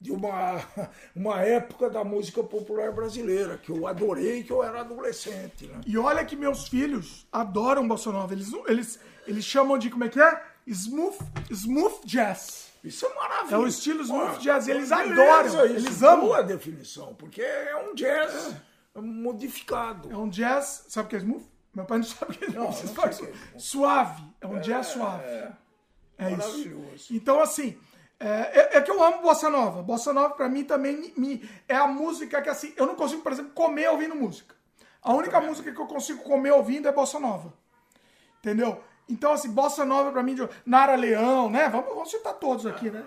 de 0.00 0.12
uma, 0.12 0.62
uma 1.14 1.40
época 1.42 1.90
da 1.90 2.04
música 2.04 2.42
popular 2.42 2.92
brasileira, 2.92 3.58
que 3.58 3.70
eu 3.70 3.86
adorei, 3.86 4.42
que 4.42 4.52
eu 4.52 4.62
era 4.62 4.80
adolescente, 4.80 5.66
né? 5.66 5.80
E 5.86 5.98
olha 5.98 6.24
que 6.24 6.36
meus 6.36 6.68
filhos 6.68 7.26
adoram 7.32 7.86
Bossa 7.86 8.12
Nova. 8.12 8.32
Eles, 8.32 8.52
eles, 8.66 9.00
eles 9.26 9.44
chamam 9.44 9.76
de, 9.76 9.90
como 9.90 10.04
é 10.04 10.08
que 10.08 10.20
é? 10.20 10.42
Smooth, 10.66 11.18
smooth 11.50 12.00
Jazz. 12.04 12.67
Isso 12.84 13.04
é 13.06 13.14
maravilhoso. 13.14 13.54
É 13.54 13.58
o 13.58 13.66
estilo 13.66 14.02
smooth 14.02 14.38
jazz, 14.38 14.68
eles 14.68 14.88
beleza 14.90 15.12
adoram, 15.22 15.46
isso, 15.46 15.60
eles 15.60 16.02
amam. 16.02 16.20
Boa 16.26 16.42
definição, 16.42 17.14
porque 17.14 17.42
é 17.42 17.76
um 17.76 17.94
jazz 17.94 18.54
modificado. 18.94 20.10
É 20.12 20.16
um 20.16 20.28
jazz, 20.28 20.86
sabe 20.88 21.06
o 21.06 21.08
que 21.10 21.16
é 21.16 21.18
smooth? 21.18 21.44
Meu 21.74 21.84
pai 21.84 21.98
não 21.98 22.04
sabe 22.06 22.32
o 22.32 22.38
que 22.38 22.44
é 22.44 22.48
smooth. 22.48 22.58
Não, 22.58 22.92
não 22.94 23.04
o 23.04 23.08
que 23.08 23.24
é. 23.56 23.58
Suave, 23.58 24.22
é 24.40 24.46
um 24.46 24.60
jazz 24.60 24.86
suave. 24.88 25.24
É, 25.24 25.52
É 26.18 26.28
isso. 26.30 26.38
maravilhoso. 26.38 27.06
Então, 27.10 27.40
assim, 27.40 27.78
é, 28.18 28.28
é- 28.74 28.76
é 28.78 28.80
que 28.80 28.90
eu 28.90 29.02
amo 29.02 29.22
Bossa 29.22 29.48
Nova. 29.50 29.82
Bossa 29.82 30.12
Nova, 30.12 30.34
pra 30.34 30.48
mim, 30.48 30.64
também 30.64 30.96
me, 30.96 31.12
me- 31.16 31.50
é 31.68 31.76
a 31.76 31.86
música 31.86 32.40
que, 32.42 32.48
assim, 32.48 32.72
eu 32.76 32.86
não 32.86 32.94
consigo, 32.94 33.22
por 33.22 33.32
exemplo, 33.32 33.52
comer 33.52 33.88
ouvindo 33.90 34.14
música. 34.14 34.54
A 35.02 35.12
única 35.14 35.40
música 35.40 35.72
que 35.72 35.80
eu 35.80 35.86
consigo 35.86 36.22
comer 36.24 36.50
ouvindo 36.52 36.88
é 36.88 36.92
Bossa 36.92 37.20
Nova. 37.20 37.52
Entendeu? 38.40 38.82
Então, 39.08 39.32
assim, 39.32 39.50
Bossa 39.50 39.84
Nova 39.84 40.12
pra 40.12 40.22
mim, 40.22 40.34
de- 40.34 40.48
Nara 40.66 40.94
Leão, 40.94 41.48
né? 41.48 41.68
Vamos, 41.68 41.88
vamos 41.94 42.10
citar 42.10 42.34
todos 42.34 42.66
aqui, 42.66 42.90
né? 42.90 43.02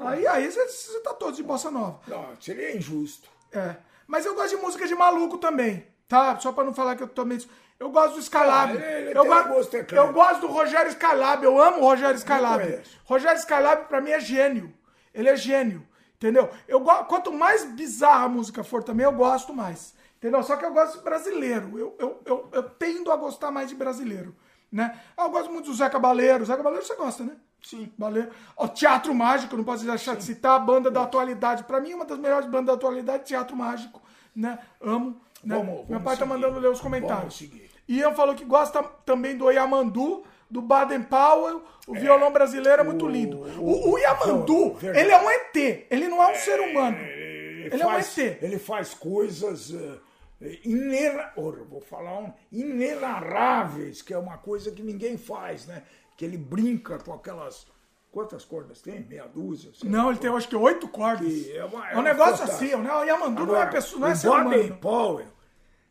Aí, 0.00 0.26
aí 0.26 0.50
você 0.50 0.66
cita 0.68 1.12
todos 1.14 1.36
de 1.36 1.42
Bossa 1.42 1.70
Nova. 1.70 2.00
não, 2.08 2.28
seria 2.40 2.74
injusto. 2.76 3.28
É. 3.52 3.76
Mas 4.06 4.24
eu 4.26 4.34
gosto 4.34 4.56
de 4.56 4.62
música 4.62 4.86
de 4.86 4.94
maluco 4.94 5.38
também, 5.38 5.86
tá? 6.08 6.38
Só 6.38 6.52
pra 6.52 6.64
não 6.64 6.72
falar 6.74 6.96
que 6.96 7.02
eu 7.02 7.08
também. 7.08 7.38
Eu 7.78 7.90
gosto 7.90 8.14
do 8.14 8.20
Skylab. 8.20 8.72
Ah, 8.72 8.74
ele- 8.82 9.10
ele 9.10 9.18
eu, 9.18 9.22
um 9.24 9.26
gosto, 9.48 9.74
eclético. 9.74 9.94
eu 9.94 10.12
gosto 10.12 10.40
do 10.40 10.46
Rogério 10.46 10.88
Skylab. 10.90 11.44
Eu 11.44 11.60
amo 11.60 11.78
o 11.78 11.84
Rogério 11.84 12.16
Skylab. 12.16 12.62
conheço. 12.64 12.98
Rogério 13.04 13.38
Skylab 13.38 13.86
pra 13.88 14.00
mim 14.00 14.10
é 14.10 14.20
gênio. 14.20 14.72
Ele 15.12 15.28
é 15.28 15.36
gênio. 15.36 15.86
Entendeu? 16.16 16.48
Eu 16.68 16.78
go... 16.80 16.92
Quanto 17.06 17.32
mais 17.32 17.64
bizarra 17.64 18.24
a 18.26 18.28
música 18.28 18.62
for 18.62 18.82
também, 18.84 19.04
eu 19.04 19.12
gosto 19.12 19.52
mais. 19.52 19.94
Entendeu? 20.18 20.40
Só 20.44 20.54
que 20.56 20.64
eu 20.64 20.72
gosto 20.72 20.98
de 20.98 21.04
brasileiro. 21.04 21.76
Eu, 21.76 21.96
eu, 21.98 22.22
eu, 22.24 22.48
eu 22.52 22.62
tendo 22.62 23.10
a 23.10 23.16
gostar 23.16 23.50
mais 23.50 23.68
de 23.68 23.74
brasileiro. 23.74 24.34
Né? 24.72 24.98
Eu 25.18 25.28
gosto 25.28 25.52
muito 25.52 25.66
do 25.70 25.74
Zé 25.76 25.88
Cabaleiro. 25.90 26.44
Zé 26.46 26.56
Cabaleiro 26.56 26.84
você 26.84 26.94
gosta, 26.96 27.22
né? 27.24 27.32
Sim. 27.62 27.92
Baleiro. 27.98 28.30
O 28.56 28.66
Teatro 28.66 29.14
Mágico, 29.14 29.56
não 29.56 29.64
posso 29.64 29.84
deixar 29.84 30.16
de 30.16 30.24
citar, 30.24 30.56
a 30.56 30.58
banda 30.58 30.90
da 30.90 31.02
atualidade. 31.02 31.64
Pra 31.64 31.78
mim, 31.80 31.92
uma 31.94 32.04
das 32.06 32.18
melhores 32.18 32.46
bandas 32.48 32.66
da 32.66 32.72
atualidade, 32.72 33.24
Teatro 33.24 33.54
Mágico. 33.54 34.00
Né? 34.34 34.58
Amo. 34.80 35.20
Né? 35.44 35.56
Vamos- 35.56 35.74
Meu 35.74 35.84
vamos 35.88 36.02
pai 36.04 36.16
tá 36.16 36.24
seguir. 36.24 36.28
mandando 36.28 36.58
ler 36.58 36.70
os 36.70 36.80
comentários. 36.80 37.36
seguir. 37.36 37.70
Ian 37.88 38.12
falou 38.14 38.34
que 38.34 38.44
gosta 38.44 38.82
também 39.04 39.36
do 39.36 39.50
Yamandu, 39.50 40.24
do 40.50 40.62
Baden 40.62 41.02
Powell. 41.02 41.62
O 41.86 41.92
violão 41.94 42.32
brasileiro 42.32 42.80
é 42.80 42.84
muito 42.84 43.06
lindo. 43.06 43.38
O, 43.60 43.90
o 43.92 43.98
Yamandu, 43.98 44.74
verdade. 44.74 45.04
ele 45.04 45.12
é 45.12 45.20
um 45.20 45.30
ET. 45.30 45.86
Ele 45.90 46.08
não 46.08 46.22
é 46.22 46.28
um 46.32 46.34
ser 46.36 46.60
humano. 46.60 46.96
Ele, 46.96 47.74
Ele 47.74 47.82
é 47.82 47.86
um 47.86 47.90
faz, 47.90 48.18
ET. 48.18 48.42
ele 48.42 48.58
faz 48.58 48.94
coisas 48.94 49.72
eh, 49.74 49.98
eu 50.44 51.64
vou 51.68 51.80
falar 51.80 52.18
um, 52.18 52.32
inenarráveis, 52.50 54.02
que 54.02 54.12
é 54.12 54.18
uma 54.18 54.38
coisa 54.38 54.72
que 54.72 54.82
ninguém 54.82 55.16
faz, 55.16 55.66
né? 55.66 55.84
Que 56.16 56.24
ele 56.24 56.36
brinca 56.36 56.98
com 56.98 57.12
aquelas. 57.12 57.64
Quantas 58.10 58.44
cordas 58.44 58.82
tem? 58.82 59.04
Meia 59.06 59.26
dúzia? 59.26 59.70
Não, 59.84 60.10
ele 60.10 60.18
tem 60.18 60.28
acho 60.30 60.48
que 60.48 60.56
oito 60.56 60.86
cordas. 60.88 61.48
É 61.48 61.64
uma- 61.64 61.88
é 61.90 61.94
é 61.94 61.98
um 61.98 62.02
negócio 62.02 62.44
assim. 62.44 62.74
Né? 62.76 62.92
O 62.92 63.04
Yamandu 63.04 63.46
não 63.46 63.56
é, 63.56 63.66
pessoa, 63.66 64.00
não 64.00 64.08
é 64.08 64.14
ser 64.14 64.28
humano. 64.28 64.76
Powell, 64.78 65.28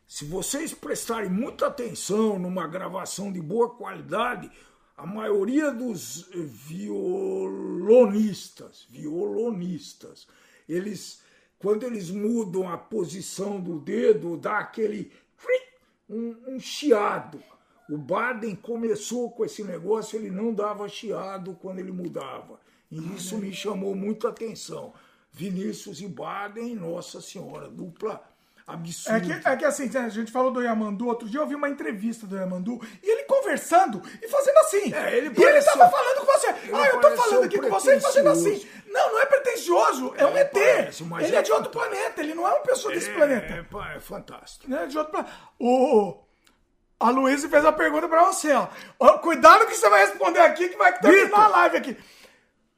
se 0.06 0.24
vocês 0.26 0.72
prestarem 0.72 1.28
muita 1.28 1.66
atenção 1.66 2.38
numa 2.38 2.68
gravação 2.68 3.32
de 3.32 3.40
boa 3.40 3.70
qualidade, 3.74 4.48
a 4.96 5.04
maioria 5.04 5.72
dos 5.72 6.28
violonistas, 6.32 8.86
violonistas, 8.90 10.28
eles, 10.68 11.20
quando 11.62 11.84
eles 11.84 12.10
mudam 12.10 12.68
a 12.68 12.76
posição 12.76 13.60
do 13.60 13.78
dedo, 13.78 14.36
dá 14.36 14.58
aquele 14.58 15.12
um, 16.10 16.36
um 16.48 16.60
chiado. 16.60 17.40
O 17.88 17.96
Baden 17.96 18.56
começou 18.56 19.30
com 19.30 19.44
esse 19.44 19.62
negócio, 19.62 20.18
ele 20.18 20.30
não 20.30 20.52
dava 20.52 20.88
chiado 20.88 21.56
quando 21.60 21.78
ele 21.78 21.92
mudava. 21.92 22.60
E 22.90 22.98
isso 23.14 23.38
me 23.38 23.52
chamou 23.54 23.94
muita 23.94 24.28
atenção. 24.28 24.92
Vinícius 25.30 26.00
e 26.00 26.08
Baden, 26.08 26.74
Nossa 26.74 27.20
Senhora, 27.20 27.68
dupla 27.68 28.22
absurda. 28.66 29.18
É 29.18 29.20
que, 29.40 29.48
é 29.48 29.56
que 29.56 29.64
assim, 29.64 29.90
a 29.96 30.08
gente 30.08 30.30
falou 30.32 30.50
do 30.50 30.62
Yamandu, 30.62 31.06
outro 31.06 31.28
dia 31.28 31.40
eu 31.40 31.46
vi 31.46 31.54
uma 31.54 31.68
entrevista 31.68 32.26
do 32.26 32.36
Yamandu, 32.36 32.80
e 33.02 33.10
ele 33.10 33.24
conversando 33.24 34.02
e 34.22 34.28
fazendo 34.28 34.56
assim. 34.58 34.92
É, 34.94 35.16
ele 35.16 35.32
e 35.36 35.42
ele 35.42 35.62
tava 35.62 35.88
falando 35.90 36.20
com 36.20 36.26
você. 36.26 36.46
Ah, 36.48 36.86
eu 36.92 37.00
tô 37.00 37.10
falando 37.16 37.40
um 37.40 37.44
aqui 37.44 37.58
com 37.60 37.68
você 37.70 37.96
e 37.96 38.00
fazendo 38.00 38.28
assim. 38.30 38.66
Não, 38.86 39.12
não 39.12 39.20
é 39.20 39.26
pretencioso, 39.26 40.12
é 40.16 40.26
um 40.26 40.36
É, 40.36 40.40
ET. 40.42 40.50
parece, 40.52 41.02
ele 41.02 41.36
é 41.36 41.38
é 41.38 41.42
de 41.42 41.50
outro 41.52 41.72
fantástico. 41.72 41.96
planeta, 41.98 42.20
ele 42.20 42.34
não 42.34 42.46
é 42.46 42.50
uma 42.52 42.60
pessoa 42.60 42.92
desse 42.92 43.10
É, 43.10 43.14
planeta. 43.14 43.66
É, 43.92 43.96
é 43.96 44.00
fantástico. 44.00 44.70
Né, 44.70 44.86
de 44.86 44.98
outro 44.98 45.12
planeta. 45.12 45.32
O, 45.58 46.18
a 47.00 47.08
Luísa 47.10 47.48
fez 47.48 47.64
a 47.64 47.72
pergunta 47.72 48.06
pra 48.06 48.24
você, 48.24 48.52
ó. 48.52 48.68
Cuidado 49.18 49.66
que 49.66 49.74
você 49.74 49.88
vai 49.88 50.04
responder 50.06 50.40
aqui, 50.40 50.68
que 50.68 50.76
vai 50.76 50.92
terminar 50.98 51.22
Beatles. 51.28 51.44
a 51.44 51.48
live 51.48 51.76
aqui. 51.78 51.96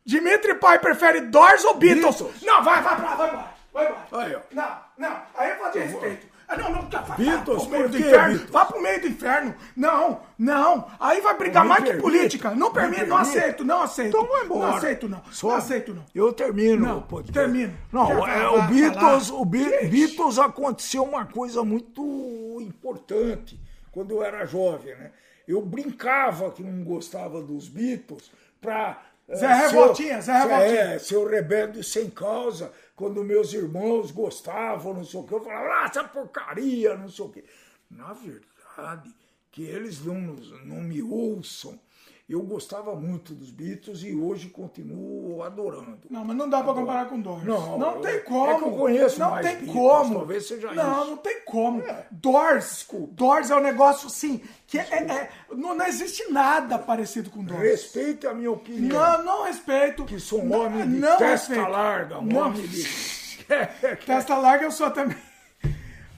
Dimitri 0.06 0.54
Pai 0.54 0.78
prefere 0.78 1.20
Doors 1.22 1.64
ou 1.64 1.74
Beatles? 1.74 2.16
Beatles. 2.20 2.42
Não, 2.42 2.62
vai, 2.62 2.80
vai 2.82 2.96
pra 2.96 3.04
lá, 3.10 3.14
vai 3.16 3.28
embora. 3.28 3.54
Vai 3.72 3.86
embora. 3.86 4.24
Aí, 4.26 4.34
ó. 4.36 4.40
Não, 4.52 4.78
não. 4.98 5.22
Aí 5.36 5.50
eu 5.50 5.56
falo 5.56 5.72
de 5.72 5.78
respeito. 5.80 6.34
Ah, 6.46 6.56
não, 6.58 6.72
não, 6.72 6.82
vai, 6.90 7.16
Beatles, 7.16 7.64
vai 7.64 7.66
pro 7.66 7.70
meio 7.70 7.88
do 7.88 7.98
inferno. 7.98 8.46
Vá 8.50 8.64
pro 8.66 8.82
meio 8.82 9.00
do 9.00 9.06
inferno. 9.08 9.54
Não, 9.74 10.20
não. 10.38 10.90
Aí 11.00 11.18
vai 11.22 11.38
brigar 11.38 11.64
mais 11.64 11.82
que 11.82 11.94
política. 11.94 12.50
Não 12.50 12.70
permite, 12.70 13.06
não 13.06 13.16
aceito, 13.16 13.64
não 13.64 13.80
aceito. 13.82 14.08
Então 14.08 14.26
vai 14.26 14.44
embora. 14.44 14.66
Não 14.70 14.76
aceito, 14.76 15.08
não. 15.08 15.22
Só- 15.32 15.48
Não 15.48 15.54
aceito, 15.56 15.94
não. 15.94 16.04
Eu 16.14 16.34
termino 16.34 16.86
Não, 16.86 17.02
podcast. 17.02 17.32
termino. 17.32 17.74
Não, 17.90 18.10
é, 18.28 18.46
o 18.46 18.52
falar? 18.56 18.66
Beatles, 18.70 19.30
o 19.30 19.42
Be-. 19.46 19.86
Beatles 19.88 20.38
aconteceu 20.38 21.02
uma 21.04 21.24
coisa 21.24 21.64
muito 21.64 22.58
importante 22.60 23.58
quando 23.90 24.10
eu 24.10 24.22
era 24.22 24.44
jovem, 24.44 24.94
né? 24.96 25.12
Eu 25.48 25.62
brincava 25.62 26.50
que 26.50 26.62
não 26.62 26.84
gostava 26.84 27.40
dos 27.40 27.68
Beatles 27.68 28.30
pra 28.60 29.00
eh, 29.28 29.36
Zé 29.36 29.46
Revoltinha, 29.54 30.20
Zé 30.20 30.32
Revoltinha. 30.32 30.80
É, 30.94 30.98
seu 30.98 31.26
rebelde 31.26 31.82
sem 31.84 32.10
causa, 32.10 32.70
quando 32.96 33.24
meus 33.24 33.52
irmãos 33.52 34.10
gostavam, 34.10 34.94
não 34.94 35.04
sei 35.04 35.20
o 35.20 35.24
que, 35.24 35.34
eu 35.34 35.42
falava, 35.42 35.82
ah, 35.82 35.86
essa 35.86 36.04
porcaria, 36.04 36.96
não 36.96 37.08
sei 37.08 37.24
o 37.24 37.28
que. 37.28 37.44
Na 37.90 38.12
verdade, 38.12 39.14
que 39.50 39.62
eles 39.62 40.04
não, 40.04 40.14
não 40.14 40.80
me 40.80 41.02
ouçam. 41.02 41.78
Eu 42.26 42.40
gostava 42.42 42.96
muito 42.96 43.34
dos 43.34 43.50
Beatles 43.50 44.02
e 44.02 44.14
hoje 44.14 44.48
continuo 44.48 45.42
adorando. 45.42 45.98
Não, 46.08 46.24
mas 46.24 46.34
não 46.34 46.48
dá 46.48 46.62
pra 46.64 46.72
comparar 46.72 47.06
com 47.06 47.20
Doors. 47.20 47.44
Não, 47.44 47.78
não 47.78 47.96
eu- 47.96 48.00
tem 48.00 48.14
é 48.14 48.18
como. 48.20 48.58
que 48.58 48.64
eu 48.64 48.70
conheço 48.72 49.20
não 49.20 49.32
tem 49.34 49.42
Beatles, 49.56 49.72
como. 49.72 50.14
talvez 50.14 50.48
seja 50.48 50.72
não, 50.72 51.00
isso. 51.02 51.10
não 51.10 51.16
tem 51.18 51.40
como. 51.44 51.82
Doors, 52.10 52.86
Doors 53.10 53.50
é 53.50 53.56
um 53.56 53.60
negócio 53.60 54.06
assim 54.06 54.40
que 54.66 54.78
é, 54.78 54.82
é- 54.90 55.30
não, 55.54 55.74
não 55.74 55.86
existe 55.86 56.32
nada 56.32 56.78
parecido 56.78 57.28
com 57.28 57.44
Doors. 57.44 57.62
Respeite 57.62 58.26
a 58.26 58.32
minha 58.32 58.50
opinião. 58.52 58.98
Não, 59.18 59.22
não 59.24 59.44
respeito. 59.44 60.06
que 60.06 60.18
sou 60.18 60.40
um 60.40 60.46
Não- 60.48 60.60
homem 60.64 60.88
de 60.88 60.96
não 61.00 61.18
testa 61.18 61.52
respeito. 61.52 61.70
larga, 61.70 62.18
um 62.20 62.24
Não. 62.24 62.40
homem 62.46 62.66
de. 62.66 62.84
Testa 64.06 64.38
larga 64.38 64.64
eu 64.64 64.70
sou 64.70 64.90
também. 64.90 65.18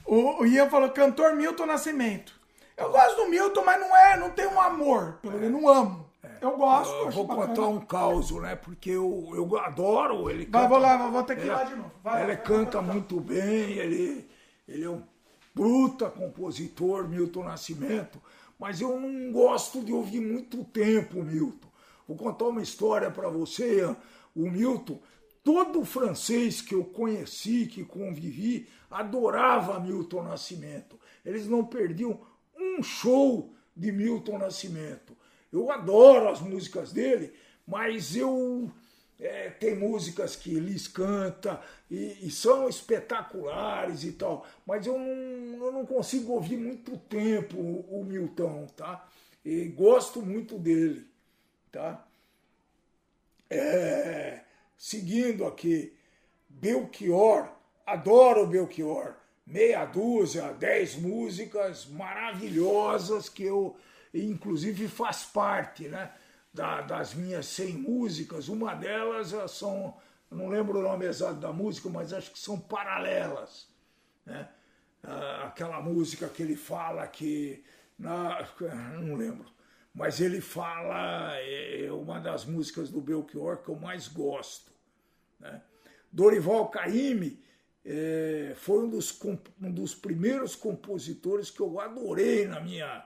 O, 0.05 0.41
o 0.41 0.45
Ian 0.45 0.69
falou, 0.69 0.89
cantor 0.89 1.35
Milton 1.35 1.65
Nascimento. 1.65 2.36
Eu 2.77 2.91
gosto 2.91 3.15
do 3.15 3.29
Milton, 3.29 3.63
mas 3.65 3.79
não 3.79 3.95
é, 3.97 4.17
não 4.17 4.29
tem 4.31 4.45
um 4.47 4.61
amor. 4.61 5.17
Pelo 5.21 5.39
menos 5.39 5.61
não 5.61 5.67
amo. 5.69 6.07
Eu 6.39 6.55
gosto, 6.55 6.93
Eu 6.93 7.07
acho 7.07 7.15
vou 7.15 7.25
bacana. 7.25 7.47
contar 7.47 7.67
um 7.67 7.79
caos, 7.79 8.31
né? 8.31 8.55
Porque 8.55 8.91
eu, 8.91 9.31
eu 9.33 9.57
adoro 9.59 10.29
ele. 10.29 10.45
Vai, 10.45 10.61
canta- 10.61 10.67
vou 10.67 10.77
lá, 10.77 11.09
vou 11.09 11.23
ter 11.23 11.35
que 11.37 11.45
ir 11.47 11.49
lá 11.49 11.63
de 11.63 11.75
novo. 11.75 11.91
Vai, 12.03 12.23
ele 12.23 12.35
vai, 12.35 12.43
canta 12.43 12.81
muito 12.81 13.19
bem, 13.19 13.71
ele, 13.77 14.29
ele 14.67 14.83
é 14.83 14.89
um 14.89 15.01
bruta 15.55 16.09
compositor, 16.11 17.07
Milton 17.07 17.43
Nascimento, 17.43 18.21
mas 18.59 18.79
eu 18.79 18.99
não 18.99 19.31
gosto 19.31 19.81
de 19.81 19.91
ouvir 19.91 20.19
muito 20.19 20.63
tempo, 20.65 21.23
Milton. 21.23 21.67
Vou 22.07 22.15
contar 22.15 22.45
uma 22.45 22.61
história 22.61 23.09
para 23.09 23.29
você, 23.29 23.79
Ian. 23.79 23.97
o 24.35 24.49
Milton. 24.49 24.99
Todo 25.43 25.83
francês 25.85 26.61
que 26.61 26.75
eu 26.75 26.83
conheci, 26.83 27.65
que 27.67 27.83
convivi, 27.83 28.67
adorava 28.91 29.79
Milton 29.79 30.23
Nascimento. 30.23 30.99
Eles 31.25 31.47
não 31.47 31.63
perdiam 31.65 32.19
um 32.77 32.83
show 32.83 33.53
de 33.75 33.91
Milton 33.91 34.37
Nascimento. 34.37 35.15
Eu 35.51 35.71
adoro 35.71 36.29
as 36.29 36.41
músicas 36.41 36.91
dele, 36.91 37.33
mas 37.65 38.15
eu 38.15 38.71
é, 39.19 39.49
tem 39.49 39.75
músicas 39.75 40.35
que 40.35 40.55
Elis 40.55 40.87
canta 40.87 41.61
e, 41.89 42.27
e 42.27 42.29
são 42.29 42.69
espetaculares 42.69 44.03
e 44.03 44.11
tal, 44.11 44.45
mas 44.65 44.85
eu 44.85 44.97
não, 44.97 45.65
eu 45.65 45.71
não 45.71 45.85
consigo 45.85 46.33
ouvir 46.33 46.57
muito 46.57 46.97
tempo 46.97 47.57
o, 47.57 48.01
o 48.01 48.05
Milton, 48.05 48.67
tá? 48.75 49.07
E 49.43 49.65
gosto 49.69 50.21
muito 50.21 50.59
dele, 50.59 51.07
tá? 51.71 52.05
É, 53.49 54.41
seguindo 54.77 55.45
aqui, 55.45 55.93
Belchior, 56.49 57.49
adoro 57.85 58.45
Belchior, 58.45 59.15
meia 59.47 59.85
dúzia, 59.85 60.53
dez 60.53 60.95
músicas 60.95 61.87
maravilhosas 61.87 63.29
que 63.29 63.43
eu, 63.43 63.77
inclusive, 64.13 64.87
faz 64.89 65.23
parte, 65.25 65.87
né? 65.87 66.11
da- 66.53 66.81
das 66.81 67.13
minhas 67.13 67.45
100 67.47 67.73
músicas, 67.73 68.47
uma 68.49 68.73
delas 68.75 69.31
eh, 69.33 69.47
são, 69.47 69.95
não 70.31 70.49
lembro 70.49 70.79
o 70.79 70.81
nome 70.81 71.05
exato 71.05 71.39
da 71.39 71.53
música, 71.53 71.89
mas 71.89 72.13
acho 72.13 72.31
que 72.31 72.39
são 72.39 72.59
paralelas. 72.59 73.69
Né? 74.25 74.49
Ah, 75.03 75.45
aquela 75.47 75.81
música 75.81 76.27
que 76.29 76.41
ele 76.43 76.55
fala 76.55 77.07
que. 77.07 77.63
Na, 77.97 78.47
não 79.01 79.15
lembro. 79.15 79.51
Mas 79.93 80.21
ele 80.21 80.41
fala, 80.41 81.35
é 81.39 81.91
uma 81.91 82.19
das 82.19 82.45
músicas 82.45 82.89
do 82.89 83.01
Belchior 83.01 83.57
que 83.63 83.69
eu 83.69 83.75
mais 83.75 84.07
gosto. 84.07 84.71
Né? 85.39 85.61
Dorival 86.11 86.69
Caymmi 86.69 87.43
eh, 87.87 88.53
foi 88.57 88.85
um 88.85 88.89
dos, 88.89 89.19
um 89.61 89.71
dos 89.71 89.95
primeiros 89.95 90.55
compositores 90.55 91.49
que 91.51 91.61
eu 91.61 91.79
adorei 91.79 92.45
na 92.47 92.59
minha, 92.61 93.05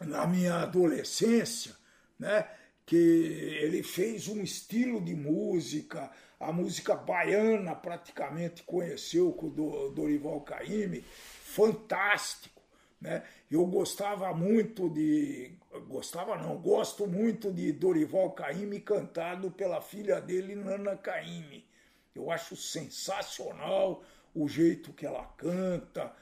na 0.00 0.26
minha 0.26 0.56
adolescência, 0.62 1.74
né? 2.18 2.48
Que 2.84 2.96
ele 2.96 3.82
fez 3.82 4.28
um 4.28 4.42
estilo 4.42 5.00
de 5.00 5.14
música, 5.14 6.10
a 6.40 6.52
música 6.52 6.94
baiana 6.96 7.74
praticamente 7.74 8.64
conheceu 8.64 9.32
com 9.32 9.46
o 9.46 9.50
Do- 9.50 9.90
Dorival 9.90 10.40
Caymmi, 10.40 11.04
fantástico, 11.44 12.60
né? 13.00 13.22
Eu 13.50 13.64
gostava 13.66 14.34
muito 14.34 14.88
de, 14.88 15.52
gostava 15.86 16.36
não, 16.36 16.56
gosto 16.60 17.06
muito 17.06 17.52
de 17.52 17.72
Dorival 17.72 18.32
Caymmi 18.32 18.80
cantado 18.80 19.50
pela 19.50 19.80
filha 19.80 20.20
dele, 20.20 20.56
Nana 20.56 20.96
Caymmi. 20.96 21.64
Eu 22.14 22.30
acho 22.30 22.56
sensacional 22.56 24.02
o 24.34 24.48
jeito 24.48 24.92
que 24.92 25.04
ela 25.04 25.24
canta, 25.36 26.14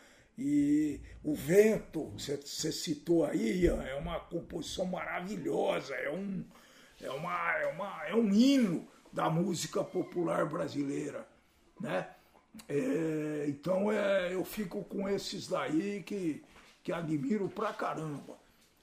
e 0.42 0.98
o 1.22 1.34
vento, 1.34 2.14
você, 2.16 2.72
citou 2.72 3.26
aí, 3.26 3.64
Ian, 3.64 3.82
é 3.82 3.94
uma 3.94 4.18
composição 4.18 4.86
maravilhosa, 4.86 5.94
é 5.94 6.10
um, 6.10 6.42
é, 6.98 7.10
uma, 7.10 7.58
é, 7.58 7.66
uma, 7.66 8.06
é 8.06 8.14
um 8.14 8.32
hino 8.32 8.88
da 9.12 9.28
música 9.28 9.84
popular 9.84 10.46
brasileira. 10.46 11.28
Né? 11.78 12.08
É, 12.66 13.44
então 13.48 13.92
é, 13.92 14.32
eu 14.32 14.42
fico 14.42 14.82
com 14.84 15.06
esses 15.06 15.46
daí 15.46 16.02
que, 16.02 16.42
que 16.82 16.90
admiro 16.90 17.46
pra 17.50 17.74
caramba. 17.74 18.39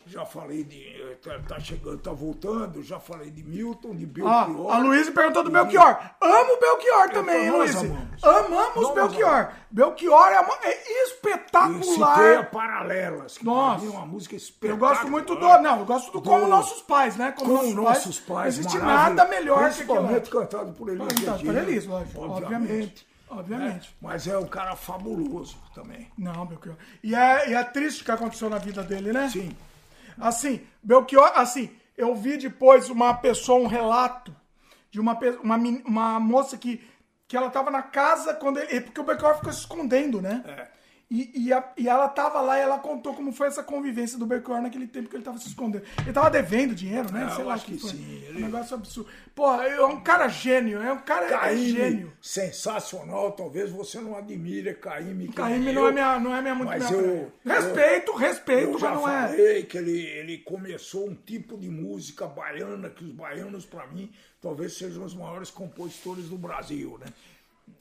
Já 0.07 0.25
falei 0.25 0.63
de. 0.63 1.17
Tá, 1.22 1.40
tá 1.47 1.59
chegando, 1.59 1.97
tá 1.99 2.11
voltando, 2.11 2.81
já 2.83 2.99
falei 2.99 3.29
de 3.29 3.43
Milton, 3.43 3.93
de 3.95 4.06
Ah, 4.25 4.45
Belchior. 4.45 4.72
a 4.73 4.77
Luísa 4.79 5.11
perguntou 5.11 5.43
do 5.43 5.51
Belchior. 5.51 5.97
Amo 6.22 6.53
o 6.53 6.59
Belchior 6.59 7.09
também, 7.09 7.45
hein, 7.45 7.51
nós 7.51 7.75
Luísa? 7.75 7.79
amamos. 7.93 8.23
Amamos 8.23 8.75
Nós 8.83 8.93
Belchior. 8.93 9.51
Belchior 9.69 10.27
é, 10.29 10.40
uma- 10.40 10.57
é 10.63 11.03
espetacular. 11.06 12.49
Paralelas, 12.51 13.38
que 13.38 13.45
Nossa. 13.45 13.83
mim 13.83 13.91
é 13.91 13.97
uma 13.97 14.06
música 14.06 14.35
Eu 14.35 14.38
espetacular. 14.38 14.93
gosto 14.93 15.11
muito 15.11 15.35
do. 15.35 15.41
Não, 15.61 15.79
eu 15.79 15.85
gosto 15.85 16.11
do 16.11 16.22
Como 16.22 16.45
Do- 16.45 16.47
Nossos 16.49 16.81
Pais, 16.81 17.15
né? 17.15 17.31
Com 17.31 17.73
nossos 17.73 18.19
pais, 18.19 18.57
Não 18.57 18.63
existe 18.65 18.77
nada 18.77 19.25
melhor 19.25 19.57
que 19.59 19.65
aquilo. 19.65 19.85
Principalmente 19.88 20.29
cantado 20.29 20.72
por 20.73 20.90
Elis 20.90 21.07
Cantado 21.13 21.43
por 21.43 21.56
Elis, 21.56 21.85
lógico, 21.85 22.22
obviamente. 22.22 23.07
Obviamente. 23.29 23.73
né? 23.90 23.95
Mas 24.01 24.25
é 24.25 24.38
um 24.38 24.47
cara 24.47 24.73
fabuloso 24.75 25.57
também. 25.75 26.09
Não, 26.17 26.45
Belchior. 26.45 26.75
E 27.03 27.13
é, 27.13 27.49
e 27.49 27.53
é 27.53 27.63
triste 27.63 28.01
o 28.01 28.06
que 28.06 28.11
aconteceu 28.11 28.49
na 28.49 28.57
vida 28.57 28.81
dele, 28.83 29.11
né? 29.11 29.29
Sim. 29.29 29.53
Assim, 30.19 30.66
Belchior, 30.82 31.32
assim, 31.35 31.69
eu 31.98 32.16
vi 32.16 32.38
depois 32.38 32.90
uma 32.90 33.14
pessoa, 33.14 33.60
um 33.60 33.67
relato 33.67 34.35
de 34.92 35.00
uma, 35.00 35.17
uma, 35.42 35.58
uma 35.58 36.19
moça 36.19 36.58
que, 36.58 36.82
que 37.28 37.35
ela 37.35 37.50
tava 37.50 37.69
na 37.72 37.82
casa 37.82 38.33
quando 38.33 38.60
ele. 38.60 38.82
Porque 38.82 39.01
o 39.01 39.03
Belchior 39.03 39.35
ficou 39.35 39.53
se 39.53 39.60
escondendo, 39.60 40.22
né? 40.22 40.44
É. 40.46 40.67
E, 41.09 41.45
e, 41.47 41.53
a- 41.53 41.72
e 41.77 41.88
ela 41.88 42.09
tava 42.09 42.41
lá 42.41 42.57
e 42.57 42.61
ela 42.61 42.79
contou 42.79 43.13
como 43.13 43.31
foi 43.31 43.47
essa 43.47 43.63
convivência 43.63 44.17
do 44.19 44.25
Belchior 44.25 44.61
naquele 44.61 44.85
tempo 44.88 45.07
que 45.07 45.15
ele 45.15 45.23
tava 45.23 45.38
se 45.38 45.47
escondendo. 45.47 45.85
Ele 46.01 46.11
tava 46.11 46.29
devendo 46.29 46.75
dinheiro, 46.75 47.09
né? 47.13 47.23
É, 47.25 47.29
Sei 47.29 47.43
eu 47.43 47.47
lá 47.47 47.53
acho 47.53 47.65
que 47.65 47.72
que 47.75 47.79
foi. 47.79 47.91
sim, 47.91 48.23
Um 48.25 48.29
ele- 48.29 48.41
negócio 48.41 48.75
absurdo. 48.75 49.09
Porra, 49.33 49.63
é 49.67 49.85
um 49.85 50.01
cara 50.01 50.27
gênio, 50.27 50.81
é 50.81 50.91
um 50.91 50.99
cara 50.99 51.47
é 51.49 51.56
gênio. 51.56 52.11
sensacional. 52.22 53.31
Talvez 53.31 53.69
você 53.72 54.01
não 54.01 54.17
admire 54.17 54.73
Caíme 54.75 55.29
nem 55.65 55.73
não 55.73 55.83
eu, 55.83 55.88
é 55.88 55.91
minha, 55.93 56.19
não 56.19 56.35
é 56.35 56.41
minha 56.41 56.56
muito 56.56 56.67
Mas 56.69 56.90
minha 56.91 57.01
eu. 57.01 57.31
Respeito, 57.45 58.13
respeito, 58.15 58.72
eu 58.72 58.79
já 58.79 58.90
mas 58.91 58.99
não 59.01 59.09
é. 59.09 59.27
falei 59.29 59.63
que 59.63 59.77
ele, 59.77 60.01
ele 60.01 60.38
começou 60.40 61.07
um 61.07 61.15
tipo 61.15 61.57
de 61.57 61.69
música 61.69 62.27
baiana 62.27 62.90
que 62.90 63.03
os 63.06 63.11
baianos, 63.11 63.65
para 63.65 63.88
mim, 63.88 64.11
talvez 64.41 64.73
sejam 64.77 65.06
os 65.06 65.13
maiores 65.15 65.49
compositores 65.49 66.25
do 66.29 66.38
Brasil, 66.38 66.97
né? 66.99 67.06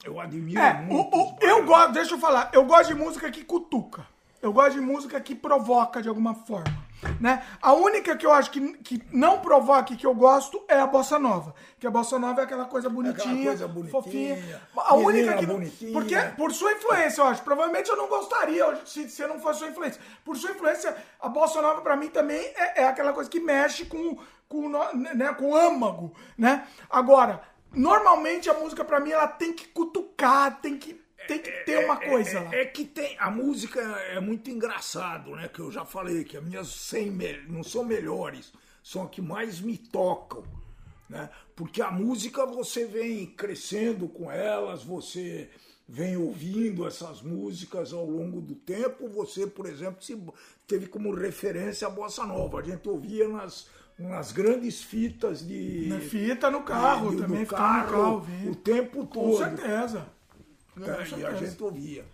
Eu 0.03 0.19
admiro 0.19 0.59
É, 0.59 0.73
muito. 0.73 1.15
o- 1.15 1.21
o- 1.33 1.37
eu 1.41 1.65
gosto, 1.65 1.91
deixa 1.93 2.13
eu 2.15 2.19
falar, 2.19 2.49
eu 2.53 2.63
gosto 2.65 2.87
de 2.89 2.95
música 2.95 3.29
que 3.31 3.43
cutuca. 3.43 4.05
Eu 4.41 4.53
gosto 4.53 4.73
de 4.73 4.81
música 4.81 5.19
que 5.19 5.33
provoca 5.35 6.01
de 6.01 6.07
alguma 6.07 6.33
forma. 6.35 6.85
Né? 7.19 7.43
A 7.61 7.73
única 7.73 8.15
que 8.15 8.25
eu 8.25 8.31
acho 8.31 8.49
que, 8.51 8.59
que 8.77 9.03
não 9.11 9.39
provoca 9.39 9.93
e 9.93 9.97
que 9.97 10.05
eu 10.05 10.13
gosto 10.15 10.63
é 10.67 10.79
a 10.79 10.87
bossa 10.87 11.17
nova. 11.19 11.53
Que 11.79 11.85
a 11.85 11.91
bossa 11.91 12.17
nova 12.17 12.41
é 12.41 12.43
aquela 12.43 12.65
coisa 12.65 12.89
bonitinha, 12.89 13.47
coisa 13.49 13.67
bonitinha, 13.67 13.91
fofinha. 14.01 14.61
A 14.77 14.95
única 14.95 15.35
que. 15.37 15.45
bonitinha. 15.45 15.91
Porque, 15.91 16.15
por 16.37 16.51
sua 16.53 16.71
influência, 16.73 17.21
eu 17.21 17.25
acho. 17.27 17.41
Provavelmente 17.43 17.89
eu 17.89 17.97
não 17.97 18.07
gostaria 18.07 18.79
se, 18.85 19.09
se 19.09 19.25
não 19.27 19.39
fosse 19.39 19.59
sua 19.59 19.69
influência. 19.69 20.01
Por 20.23 20.35
sua 20.37 20.51
influência, 20.51 20.95
a 21.19 21.29
bossa 21.29 21.61
nova 21.61 21.81
pra 21.81 21.95
mim 21.95 22.07
também 22.09 22.39
é, 22.55 22.83
é 22.83 22.87
aquela 22.87 23.13
coisa 23.13 23.29
que 23.29 23.39
mexe 23.39 23.85
com, 23.85 24.17
com, 24.47 24.69
né, 25.13 25.33
com 25.37 25.49
o 25.51 25.55
âmago. 25.55 26.13
Né? 26.37 26.65
Agora, 26.89 27.41
normalmente 27.73 28.49
a 28.49 28.53
música 28.53 28.83
pra 28.83 28.99
mim 28.99 29.11
ela 29.11 29.27
tem 29.27 29.53
que 29.53 29.67
cutucar, 29.67 30.59
tem 30.61 30.77
que, 30.77 30.93
tem 31.27 31.39
que 31.39 31.51
ter 31.65 31.83
uma 31.85 31.97
coisa 31.97 32.39
lá. 32.41 32.55
É, 32.55 32.61
é 32.61 32.65
que 32.65 32.85
tem. 32.85 33.15
A 33.19 33.29
música 33.29 33.79
é 33.81 34.19
muito 34.19 34.49
engraçado, 34.49 35.31
né? 35.35 35.47
Que 35.47 35.59
eu 35.59 35.71
já 35.71 35.83
falei, 35.85 36.23
que 36.23 36.37
as 36.37 36.43
minhas 36.43 36.67
100 36.67 37.11
me- 37.11 37.41
não 37.47 37.63
são 37.63 37.83
melhores, 37.83 38.51
são 38.83 39.03
as 39.03 39.09
que 39.11 39.21
mais 39.21 39.59
me 39.59 39.77
tocam. 39.77 40.43
Né? 41.09 41.29
Porque 41.55 41.81
a 41.81 41.89
música 41.91 42.45
você 42.45 42.85
vem 42.85 43.25
crescendo 43.27 44.09
com 44.09 44.29
elas, 44.29 44.83
você 44.83 45.49
vem 45.87 46.17
ouvindo 46.17 46.85
essas 46.85 47.21
músicas 47.21 47.93
ao 47.93 48.05
longo 48.05 48.41
do 48.41 48.55
tempo. 48.55 49.07
Você, 49.07 49.47
por 49.47 49.65
exemplo, 49.67 50.03
se 50.03 50.21
teve 50.67 50.87
como 50.87 51.13
referência 51.13 51.87
a 51.87 51.89
bossa 51.89 52.25
nova. 52.25 52.59
A 52.59 52.63
gente 52.63 52.89
ouvia 52.89 53.25
nas, 53.29 53.67
nas 53.97 54.31
grandes 54.31 54.81
fitas 54.83 55.45
de. 55.45 55.87
Na 55.89 55.99
fita 55.99 56.49
no 56.51 56.61
carro, 56.63 57.11
de- 57.11 57.21
também 57.21 57.45
ficava 57.45 57.77
no 57.85 57.91
carro, 57.91 58.11
ouvindo. 58.13 58.51
o 58.51 58.55
tempo 58.55 59.05
Com 59.07 59.31
todo. 59.31 59.37
certeza. 59.37 60.07
né? 60.75 61.07
E 61.17 61.25
a 61.25 61.33
gente 61.33 61.63
ouvia. 61.63 62.05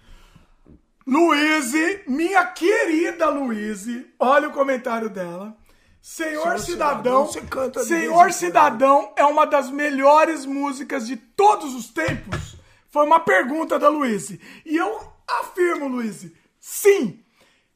Luíse, 1.05 2.01
minha 2.07 2.45
querida 2.45 3.27
Luíse, 3.29 4.07
olha 4.17 4.47
o 4.47 4.51
comentário 4.53 5.09
dela. 5.09 5.55
Senhor, 6.01 6.41
Senhor 6.43 6.59
Cidadão, 6.59 7.27
Cidadão, 7.31 7.83
Senhor. 7.85 8.31
Cidadão 8.33 9.13
é 9.15 9.23
uma 9.25 9.45
das 9.45 9.69
melhores 9.69 10.45
músicas 10.45 11.07
de 11.07 11.15
todos 11.17 11.73
os 11.75 11.87
tempos? 11.89 12.57
Foi 12.89 13.05
uma 13.05 13.19
pergunta 13.19 13.79
da 13.79 13.89
Luíse. 13.89 14.39
E 14.65 14.75
eu 14.77 14.99
afirmo, 15.27 15.87
Luíse, 15.87 16.35
sim. 16.59 17.22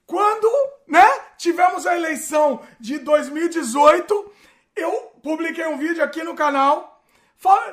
Quando, 0.07 0.49
né, 0.87 1.05
tivemos 1.37 1.85
a 1.85 1.95
eleição 1.95 2.61
de 2.79 2.97
2018, 2.97 4.31
eu 4.75 4.91
publiquei 5.21 5.67
um 5.67 5.77
vídeo 5.77 6.03
aqui 6.03 6.23
no 6.23 6.33
canal 6.33 6.95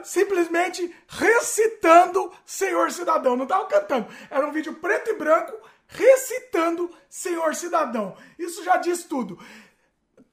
simplesmente 0.02 0.94
recitando 1.08 2.31
Senhor 2.44 2.90
Cidadão. 2.90 3.36
Não 3.36 3.47
tava 3.47 3.65
cantando. 3.67 4.08
Era 4.28 4.47
um 4.47 4.52
vídeo 4.52 4.74
preto 4.74 5.10
e 5.10 5.15
branco 5.15 5.52
recitando 5.86 6.90
Senhor 7.08 7.54
Cidadão. 7.54 8.17
Isso 8.38 8.62
já 8.62 8.76
diz 8.76 9.04
tudo. 9.04 9.38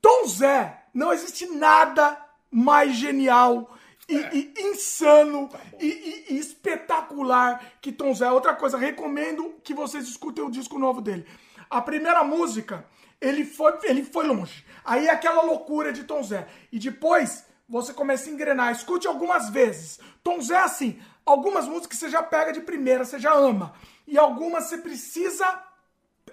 Tom 0.02 0.28
Zé, 0.28 0.84
não 0.94 1.14
existe 1.14 1.46
nada 1.46 2.18
mais 2.50 2.94
genial 2.96 3.74
e, 4.10 4.16
e 4.58 4.62
insano 4.64 5.50
e, 5.80 5.86
e- 5.88 6.26
e 6.34 6.40
espetacular 6.40 7.64
que 7.80 7.92
Tom 7.92 8.14
Zé. 8.14 8.30
Outra 8.32 8.54
coisa, 8.56 8.78
recomendo 8.78 9.54
que 9.64 9.74
vocês 9.74 10.06
escutem 10.08 10.44
o 10.44 10.52
disco 10.52 10.78
novo 10.80 11.00
dele. 11.00 11.26
A 11.72 11.82
primeira 11.82 12.22
música, 12.22 12.86
ele 13.22 13.46
foi, 13.46 13.72
ele 13.84 14.04
foi 14.04 14.28
longe. 14.28 14.66
Aí 14.84 15.08
é 15.08 15.12
aquela 15.12 15.42
loucura 15.42 15.94
de 15.94 16.04
Tom 16.04 16.22
Zé. 16.22 16.46
E 16.70 16.78
depois 16.78 17.46
você 17.68 17.94
começa 17.94 18.30
a 18.30 18.34
engrenar. 18.34 18.74
Escute 18.74 19.08
algumas 19.08 19.50
vezes. 19.50 19.98
Tom 20.22 20.42
Zé, 20.42 20.58
assim, 20.58 21.02
algumas 21.26 21.70
músicas 21.70 21.98
você 21.98 22.10
já 22.10 22.22
pega 22.22 22.52
de 22.52 22.60
primeira, 22.60 23.06
você 23.06 23.18
já 23.18 23.34
ama. 23.34 23.74
E 24.06 24.18
algumas 24.18 24.66
você 24.66 24.80
precisa 24.80 25.46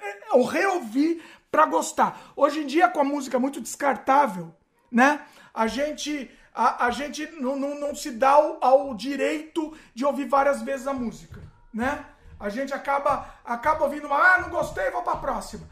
é, 0.00 0.18
ou 0.32 0.44
reouvir 0.44 1.22
pra 1.52 1.66
gostar. 1.66 2.32
Hoje 2.34 2.62
em 2.62 2.66
dia, 2.66 2.88
com 2.88 3.00
a 3.00 3.04
música 3.04 3.38
muito 3.38 3.60
descartável, 3.60 4.52
né? 4.90 5.24
A 5.54 5.68
gente, 5.68 6.28
a, 6.52 6.86
a 6.86 6.90
gente 6.90 7.26
não, 7.40 7.56
não, 7.56 7.78
não 7.78 7.94
se 7.94 8.10
dá 8.10 8.30
ao, 8.30 8.58
ao 8.60 8.94
direito 8.94 9.72
de 9.94 10.04
ouvir 10.04 10.26
várias 10.26 10.62
vezes 10.62 10.88
a 10.88 10.92
música, 10.92 11.40
né? 11.72 12.04
A 12.38 12.48
gente 12.48 12.72
acaba, 12.72 13.34
acaba 13.44 13.84
ouvindo 13.84 14.06
uma, 14.06 14.16
ah, 14.16 14.40
não 14.40 14.50
gostei, 14.50 14.90
vou 14.90 15.02
pra 15.02 15.16
próxima. 15.16 15.68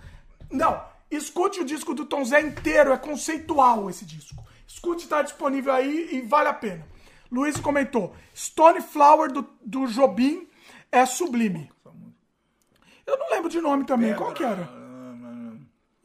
Não, 0.51 0.83
escute 1.11 1.61
o 1.61 1.65
disco 1.65 1.95
do 1.95 2.05
Tom 2.05 2.25
Zé 2.25 2.41
inteiro, 2.41 2.93
é 2.93 2.97
conceitual 2.97 3.89
esse 3.89 4.05
disco. 4.05 4.45
Escute, 4.67 5.07
tá 5.07 5.23
disponível 5.23 5.73
aí 5.73 6.09
e 6.13 6.23
vale 6.23 6.49
a 6.49 6.55
pena. 6.55 6.87
Luiz 7.31 7.59
comentou, 7.59 8.15
Stone 8.35 8.81
Flower 8.81 9.31
do, 9.31 9.49
do 9.65 9.87
Jobim 9.87 10.49
é 10.91 11.05
sublime. 11.07 11.71
Eu 13.07 13.17
não 13.19 13.31
lembro 13.31 13.49
de 13.49 13.61
nome 13.61 13.85
também, 13.85 14.15
qual 14.15 14.33
que 14.33 14.43
era? 14.43 14.69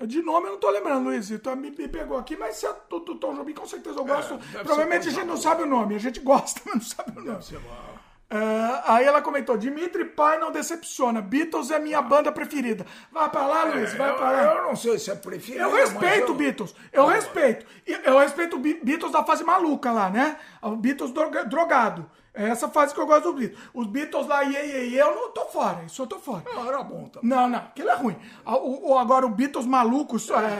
De 0.06 0.22
nome 0.22 0.48
eu 0.48 0.54
não 0.54 0.60
tô 0.60 0.70
lembrando, 0.70 1.06
Luiz. 1.06 1.30
Então, 1.30 1.56
me, 1.56 1.70
me 1.70 1.88
pegou 1.88 2.18
aqui, 2.18 2.36
mas 2.36 2.56
se 2.56 2.66
é 2.66 2.76
do, 2.90 3.00
do 3.00 3.16
Tom 3.16 3.36
Jobim, 3.36 3.54
com 3.54 3.68
certeza 3.68 4.00
eu 4.00 4.06
gosto. 4.06 4.38
deve 4.38 4.64
Provavelmente 4.64 5.04
ser 5.04 5.10
a 5.10 5.14
gente 5.14 5.28
não 5.28 5.38
sabe 5.38 5.64
o 5.64 5.68
nome. 5.68 5.96
A 5.96 6.00
gente 6.00 6.20
gosta, 6.20 6.60
mas 6.66 6.74
não 6.74 6.82
sabe 6.82 7.20
o 7.20 7.24
nome. 7.24 7.44
Sei 7.44 7.58
lá. 7.58 8.01
É, 8.34 8.82
aí 8.86 9.06
ela 9.06 9.22
comentou: 9.22 9.58
Dimitri 9.58 10.06
Pai 10.06 10.40
não 10.40 10.52
decepciona. 10.54 11.22
Beatles 11.22 11.70
é 11.70 11.78
minha 11.80 12.02
banda 12.02 12.32
preferida. 12.32 12.86
Vai 13.12 13.30
pra 13.30 13.46
lá, 13.46 13.64
Luiz, 13.66 13.94
vai 13.96 14.10
eu, 14.10 14.16
pra 14.16 14.32
lá. 14.32 14.56
eu 14.56 14.64
não 14.64 14.76
sei 14.76 14.98
se 14.98 15.12
é 15.12 15.16
preferido. 15.16 15.62
Eu 15.66 15.76
respeito 15.76 16.34
Beatles. 16.34 16.74
Eu 16.94 17.06
respeito. 17.08 17.66
E 17.86 17.92
Eu 18.06 18.18
respeito 18.20 18.58
Beatles 18.58 19.12
da 19.12 19.22
fase 19.24 19.44
maluca 19.44 19.92
lá, 19.92 20.10
né? 20.10 20.38
O 20.62 20.78
Beatles 20.78 21.12
droga- 21.12 21.44
drogado. 21.44 22.10
É 22.34 22.48
essa 22.48 22.70
fase 22.70 22.94
que 22.94 23.00
eu 23.02 23.06
gosto 23.06 23.24
do 23.26 23.34
Beatles. 23.34 23.60
Os 23.74 23.88
Beatles 23.88 24.26
lá, 24.26 24.42
iê, 24.46 24.88
iê, 24.90 25.02
eu 25.02 25.14
não 25.14 25.32
tô 25.32 25.46
fora. 25.48 25.84
Isso 25.84 26.02
eu 26.02 26.08
tô 26.08 26.18
fora. 26.18 26.44
Não, 26.46 26.66
era 26.66 26.82
bom 26.82 27.10
também. 27.10 27.30
Não, 27.30 27.50
não, 27.50 27.60
aquilo 27.60 27.90
é 27.90 27.96
ruim. 27.96 28.16
O, 28.46 28.92
o- 28.94 28.98
agora 28.98 29.26
o 29.26 29.30
Beatles 29.30 29.66
maluco, 29.66 30.16
é, 30.16 30.20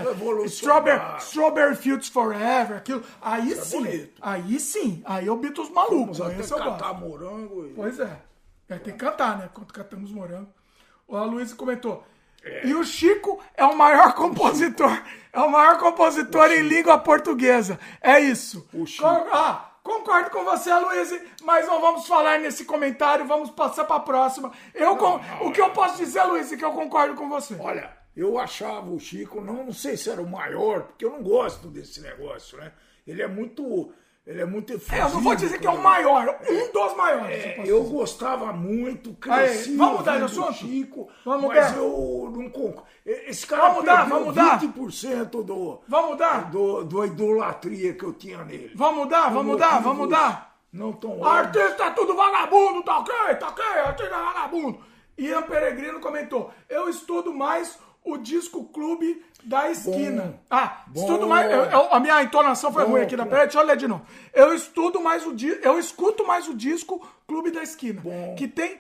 Revolucionário. 0.10 0.46
Strawberry, 0.48 1.18
Strawberry 1.20 1.76
Fields 1.78 2.10
Forever, 2.10 2.78
aquilo. 2.78 3.02
Aí 3.22 3.56
sim. 3.56 3.78
bonito. 3.84 4.22
Aí 4.22 4.60
sim. 4.60 5.02
Aí 5.06 5.28
é 5.28 5.32
o 5.32 5.38
Beatles 5.38 5.70
maluco. 5.70 6.14
Vamos 6.14 6.22
até 6.22 6.42
Esse 6.42 6.54
catar 6.54 6.94
morango. 6.94 7.66
E... 7.66 7.74
Pois 7.74 8.00
é. 8.00 8.18
É, 8.68 8.78
tem 8.78 8.94
que 8.94 9.00
cantar, 9.00 9.38
né? 9.38 9.50
Quando 9.54 9.72
cantamos 9.72 10.12
morango. 10.12 10.50
O 11.08 11.18
Luiz 11.24 11.54
comentou. 11.54 12.04
E 12.64 12.74
o 12.74 12.84
Chico 12.84 13.40
é 13.56 13.64
o 13.64 13.78
maior 13.78 14.14
compositor. 14.16 15.02
É 15.32 15.40
o 15.40 15.50
maior 15.50 15.78
compositor 15.78 16.52
em 16.52 16.64
língua 16.64 16.98
portuguesa. 16.98 17.80
É 18.02 18.20
isso. 18.20 18.68
O 18.74 18.86
Chico. 18.86 19.06
Ah, 19.08 19.71
concordo 19.84 20.30
com 20.30 20.44
você, 20.44 20.74
Luiz, 20.74 21.12
mas 21.44 21.68
não 21.68 21.80
vamos 21.82 22.08
falar 22.08 22.40
nesse 22.40 22.66
comentário. 22.66 23.26
Vamos 23.26 23.50
passar 23.50 23.84
para 23.86 23.96
a 23.98 24.00
próxima. 24.02 24.52
Eu, 24.74 24.96
con- 24.98 25.20
o 25.42 25.52
que 25.52 25.62
eu 25.62 25.70
posso 25.72 25.98
dizer, 25.98 26.24
Luiz, 26.24 26.52
é 26.52 26.58
que 26.58 26.66
eu 26.66 26.72
concordo 26.74 27.16
com 27.16 27.28
você. 27.30 27.56
Olha, 27.60 27.96
eu 28.16 28.38
achava 28.38 28.90
o 28.90 29.00
Chico, 29.00 29.42
não, 29.42 29.66
não 29.66 29.74
sei 29.74 29.96
se 29.98 30.10
era 30.10 30.22
o 30.22 30.30
maior, 30.30 30.84
porque 30.84 31.06
eu 31.06 31.12
não 31.12 31.24
gosto 31.24 31.68
desse 31.68 32.02
negócio, 32.02 32.58
né? 32.58 32.72
Ele 33.08 33.22
é 33.22 33.28
muito. 33.28 33.92
Ele 34.26 34.42
é 34.42 34.46
muito 34.46 34.72
efusivo. 34.72 34.96
É, 34.96 35.02
eu 35.02 35.10
não 35.10 35.22
vou 35.22 35.36
dizer 35.36 35.60
que 35.60 35.66
é 35.66 35.70
o 35.72 35.82
maior, 35.82 36.40
um 36.48 36.72
dos 36.72 36.96
maiores. 36.96 37.44
eu 37.44 37.50
É, 37.50 37.54
posso 37.56 37.70
eu 37.70 37.80
dizer. 37.82 37.92
gostava 37.96 38.54
muito, 38.54 39.14
cresci 39.16 39.72
Aí, 39.72 39.76
vamos 39.78 39.98
mudar 40.00 40.18
de 40.20 40.24
assunto? 40.26 40.54
Chico, 40.54 41.10
Vamos 41.26 41.48
mas 41.48 41.72
mudar? 41.72 41.78
eu 41.78 42.34
não 42.38 42.50
concordo. 42.50 42.88
Esse 43.04 43.48
cara 43.48 43.62
Vamos 43.64 43.78
mudar, 43.78 44.08
vamos 44.08 44.26
mudar? 44.28 44.60
20% 44.62 45.44
do, 45.44 45.82
Vamos 45.88 46.12
mudar? 46.12 46.52
do, 46.52 46.84
do 46.84 47.04
idolatria 47.04 47.94
que 47.96 48.04
eu 48.06 48.14
tinha 48.14 48.44
nele. 48.46 48.72
Vamos 48.76 49.00
mudar, 49.06 49.30
vamos 49.30 49.46
mudar, 49.46 49.80
vão 49.82 49.96
mudar. 49.96 50.56
Não 50.72 50.94
tão 50.94 51.24
Artista 51.26 51.86
é 51.86 51.90
tudo 51.90 52.16
vagabundo, 52.16 52.84
tá 52.84 53.00
ok? 53.00 53.14
Tá 53.40 53.50
ok? 53.50 53.66
Artista 53.66 54.16
é 54.16 54.24
vagabundo. 54.24 54.80
Ian 55.18 55.42
Peregrino 55.42 56.00
comentou: 56.00 56.52
Eu 56.70 56.88
estudo 56.88 57.34
mais 57.34 57.78
o 58.06 58.18
disco 58.18 58.64
clube 58.66 59.22
da 59.44 59.70
esquina. 59.72 60.22
Bom. 60.24 60.40
Ah, 60.50 60.84
Bom. 60.88 61.02
estudo 61.02 61.28
mais. 61.28 61.52
eu- 61.52 61.64
eu- 61.66 61.94
a 61.94 62.00
minha 62.00 62.22
entonação 62.24 62.72
foi 62.72 62.84
Bom, 62.86 62.92
ruim 62.92 63.02
aqui 63.02 63.16
na 63.18 63.24
deixa 63.26 63.60
eu 63.60 63.66
ler 63.66 63.78
de 63.78 63.88
novo. 63.88 64.06
Eu 64.34 64.54
estudo 64.54 65.02
mais 65.02 65.26
o 65.26 65.34
di- 65.34 65.60
eu 65.62 65.80
escuto 65.80 66.26
mais 66.26 66.48
o 66.48 66.54
disco 66.54 67.02
Clube 67.28 67.52
da 67.52 67.62
Esquina. 67.64 68.02
Que 68.38 68.48
tem. 68.48 68.78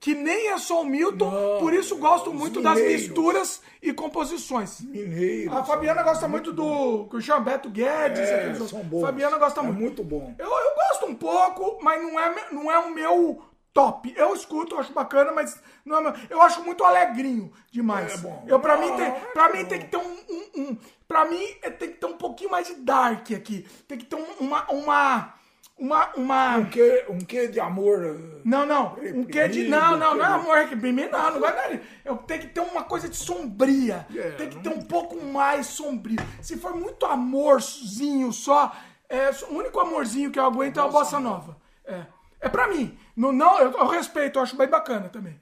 Que 0.00 0.14
nem 0.14 0.50
é 0.50 0.58
só 0.58 0.82
o 0.82 0.84
Milton, 0.86 1.28
Não, 1.28 1.58
por 1.58 1.74
isso 1.74 1.96
gosto 1.96 2.30
os 2.30 2.36
muito 2.36 2.60
das 2.62 2.76
mineiros. 2.76 3.02
misturas 3.02 3.60
e 3.82 3.92
composições. 3.92 4.80
mineiro. 4.80 5.52
A 5.52 5.64
Fabiana 5.64 6.04
gosta 6.04 6.28
muito 6.28 6.52
do 6.52 7.06
Cristiano 7.06 7.44
Beto 7.44 7.68
Guedes. 7.68 8.20
É, 8.20 8.54
são 8.54 8.80
bons. 8.84 9.00
Fabiana 9.00 9.38
gosta 9.38 9.58
É 9.58 9.62
muito. 9.64 9.80
muito 9.80 10.04
bom. 10.04 10.32
Eu, 10.38 10.46
eu 10.46 10.74
gosto 10.76 11.06
um 11.06 11.14
pouco, 11.16 11.78
mas 11.82 12.00
não 12.00 12.18
é, 12.20 12.32
não 12.52 12.70
é 12.70 12.78
o 12.78 12.94
meu 12.94 13.42
top. 13.78 14.12
Eu 14.16 14.34
escuto, 14.34 14.74
eu 14.74 14.80
acho 14.80 14.92
bacana, 14.92 15.30
mas 15.30 15.60
não 15.84 15.98
é. 16.08 16.14
Eu 16.28 16.42
acho 16.42 16.64
muito 16.64 16.82
alegrinho 16.84 17.52
demais. 17.70 18.14
É 18.14 18.16
bom. 18.16 18.44
Eu, 18.48 18.58
pra 18.58 18.76
mim, 18.76 18.88
tem, 18.96 19.06
é 19.06 19.10
pra 19.32 19.52
mim 19.52 19.64
tem 19.64 19.78
que 19.78 19.86
ter 19.86 19.96
um, 19.98 20.16
um, 20.28 20.62
um- 20.62 20.78
Pra 21.06 21.24
mim 21.24 21.42
é- 21.62 21.70
tem 21.70 21.90
que 21.92 21.96
ter 21.98 22.06
um 22.06 22.16
pouquinho 22.18 22.50
mais 22.50 22.66
de 22.66 22.74
dark 22.74 23.30
aqui. 23.32 23.66
Tem 23.86 23.96
que 23.96 24.04
ter 24.04 24.16
um- 24.16 24.26
uma. 24.40 24.64
Uma. 24.70 25.34
Uma. 25.78 26.10
uma 26.16 26.56
Um 26.58 26.64
quê, 26.64 27.04
um 27.08 27.18
quê 27.18 27.46
de 27.46 27.60
amor. 27.60 28.04
eh, 28.04 28.40
não, 28.44 28.66
não. 28.66 28.96
Um 29.14 29.24
quê 29.24 29.46
de. 29.48 29.68
Não, 29.68 29.96
não, 29.96 30.14
não 30.16 30.24
é 30.24 30.28
amor 30.28 30.56
reprimido, 30.58 31.12
não, 31.12 31.30
não 31.34 31.40
vai 31.40 31.54
dar. 31.54 31.80
Eu 32.04 32.16
tenho 32.16 32.40
que 32.40 32.48
ter 32.48 32.60
uma 32.60 32.82
coisa 32.82 33.08
de 33.08 33.16
sombria. 33.16 34.04
É, 34.14 34.30
tem 34.32 34.48
que 34.50 34.58
ter 34.58 34.68
um 34.70 34.82
pouco 34.82 35.14
mais 35.24 35.66
sombrio. 35.68 36.18
Se 36.42 36.56
for 36.58 36.74
muito 36.74 37.06
amorzinho 37.06 38.32
só, 38.32 38.72
é, 39.08 39.30
o 39.48 39.54
único 39.54 39.78
amorzinho 39.78 40.30
que 40.32 40.38
eu 40.38 40.44
aguento 40.44 40.78
é 40.80 40.82
a 40.82 40.88
bossa 40.88 41.20
nova. 41.20 41.56
É. 41.84 42.02
É 42.40 42.48
pra 42.48 42.68
mim. 42.68 42.96
Não, 43.18 43.32
não, 43.32 43.58
eu, 43.58 43.72
eu 43.72 43.86
respeito, 43.88 44.38
eu 44.38 44.42
acho 44.44 44.56
bem 44.56 44.68
bacana 44.68 45.08
também. 45.08 45.38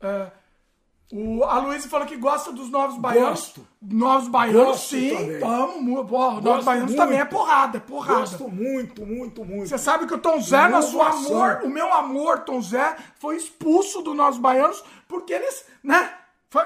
É, 0.00 0.30
o, 1.12 1.42
a 1.42 1.58
Luísa 1.58 1.88
falou 1.88 2.06
que 2.06 2.16
gosta 2.16 2.52
dos 2.52 2.70
Novos 2.70 2.96
Baianos. 2.96 3.30
Gosto. 3.30 3.66
Novos 3.82 4.28
Baianos, 4.28 4.64
Gosto 4.64 4.88
sim. 4.90 5.10
também. 5.10 5.42
Amo. 5.42 6.06
Pô, 6.06 6.40
Novos 6.40 6.64
Baianos 6.64 6.90
muito. 6.92 7.02
também 7.02 7.18
é 7.18 7.24
porrada, 7.24 7.78
é 7.78 7.80
porrada. 7.80 8.20
Gosto 8.20 8.48
muito, 8.48 9.04
muito, 9.04 9.44
muito. 9.44 9.68
Você 9.68 9.76
sabe 9.76 10.06
que 10.06 10.14
o 10.14 10.18
Tom 10.18 10.40
Zé, 10.40 10.68
Inovação. 10.68 11.02
amor, 11.02 11.62
o 11.64 11.68
meu 11.68 11.92
amor, 11.92 12.44
Tom 12.44 12.62
Zé, 12.62 12.96
foi 13.18 13.36
expulso 13.36 14.02
dos 14.02 14.14
nossos 14.14 14.40
baianos 14.40 14.84
porque 15.08 15.32
eles, 15.32 15.66
né? 15.82 16.14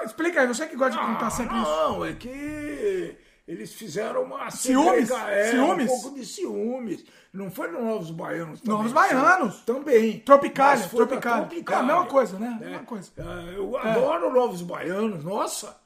Explica 0.03 0.41
aí, 0.41 0.47
você 0.47 0.67
que 0.67 0.75
gosta 0.75 0.91
de 0.91 0.99
perguntar 0.99 1.31
sempre 1.31 1.57
isso. 1.59 1.69
Não, 1.69 2.05
é 2.05 2.13
que 2.13 3.17
eles 3.47 3.73
fizeram 3.73 4.23
uma 4.23 4.49
Ciúmes? 4.49 5.11
É, 5.11 5.51
Ciúmes? 5.51 5.91
um 5.91 6.01
pouco 6.01 6.15
de 6.19 6.25
ciúmes. 6.25 7.05
Não 7.31 7.51
foi 7.51 7.69
no 7.69 7.83
Novos 7.83 8.11
Baianos 8.11 8.61
também. 8.61 8.77
Novos 8.77 8.91
Baianos. 8.93 9.59
Também. 9.61 10.19
Tropicália, 10.21 10.83
da 10.83 10.89
Tropicália. 10.89 11.47
É 11.69 11.75
a 11.75 11.83
mesma 11.83 12.05
coisa, 12.05 12.39
né? 12.39 12.57
A 12.59 12.63
mesma 12.65 12.83
coisa. 12.85 13.11
É, 13.17 13.55
Eu 13.57 13.77
adoro 13.77 14.33
Novos 14.33 14.61
Baianos, 14.61 15.23
nossa. 15.23 15.77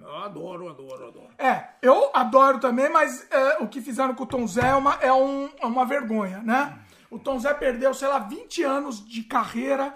Eu 0.00 0.16
adoro, 0.16 0.68
adoro, 0.68 1.08
adoro. 1.08 1.28
É, 1.38 1.70
eu 1.82 2.10
adoro 2.14 2.58
também, 2.60 2.88
mas 2.88 3.26
é, 3.30 3.58
o 3.62 3.68
que 3.68 3.80
fizeram 3.80 4.14
com 4.14 4.22
o 4.22 4.26
Tom 4.26 4.46
Zé 4.46 4.68
é 4.68 4.74
uma, 4.74 4.94
é 5.00 5.12
um- 5.12 5.50
é 5.60 5.66
uma 5.66 5.84
vergonha, 5.84 6.38
né? 6.42 6.78
O 7.10 7.18
Tom 7.18 7.38
Zé 7.38 7.52
perdeu, 7.54 7.92
sei 7.92 8.06
lá, 8.08 8.18
20 8.20 8.62
anos 8.62 9.04
de 9.04 9.22
carreira 9.24 9.92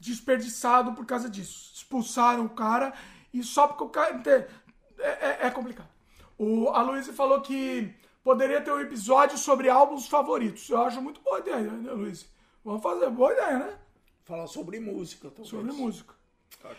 desperdiçado 0.00 0.92
por 0.92 1.04
causa 1.06 1.28
disso. 1.28 1.72
Expulsaram 1.74 2.44
o 2.44 2.48
cara 2.50 2.92
e 3.32 3.42
só 3.42 3.66
porque 3.66 3.84
o 3.84 3.88
cara. 3.88 4.20
É, 4.26 5.08
é- 5.08 5.38
é 5.46 5.50
complicado. 5.50 5.88
O, 6.38 6.68
a 6.70 6.82
Luísa 6.82 7.12
falou 7.12 7.40
que 7.40 7.94
poderia 8.22 8.60
ter 8.60 8.72
um 8.72 8.80
episódio 8.80 9.38
sobre 9.38 9.68
álbuns 9.68 10.06
favoritos. 10.08 10.68
Eu 10.68 10.82
acho 10.82 11.00
muito 11.00 11.20
boa 11.20 11.38
ideia, 11.38 11.60
né, 11.70 11.90
Luísa? 11.92 12.26
Vamos 12.64 12.82
fazer, 12.82 13.08
boa 13.10 13.32
ideia, 13.32 13.58
né? 13.58 13.78
Falar 14.24 14.46
sobre 14.46 14.80
música 14.80 15.28
talvez. 15.28 15.48
Sobre 15.48 15.72
música. 15.72 16.14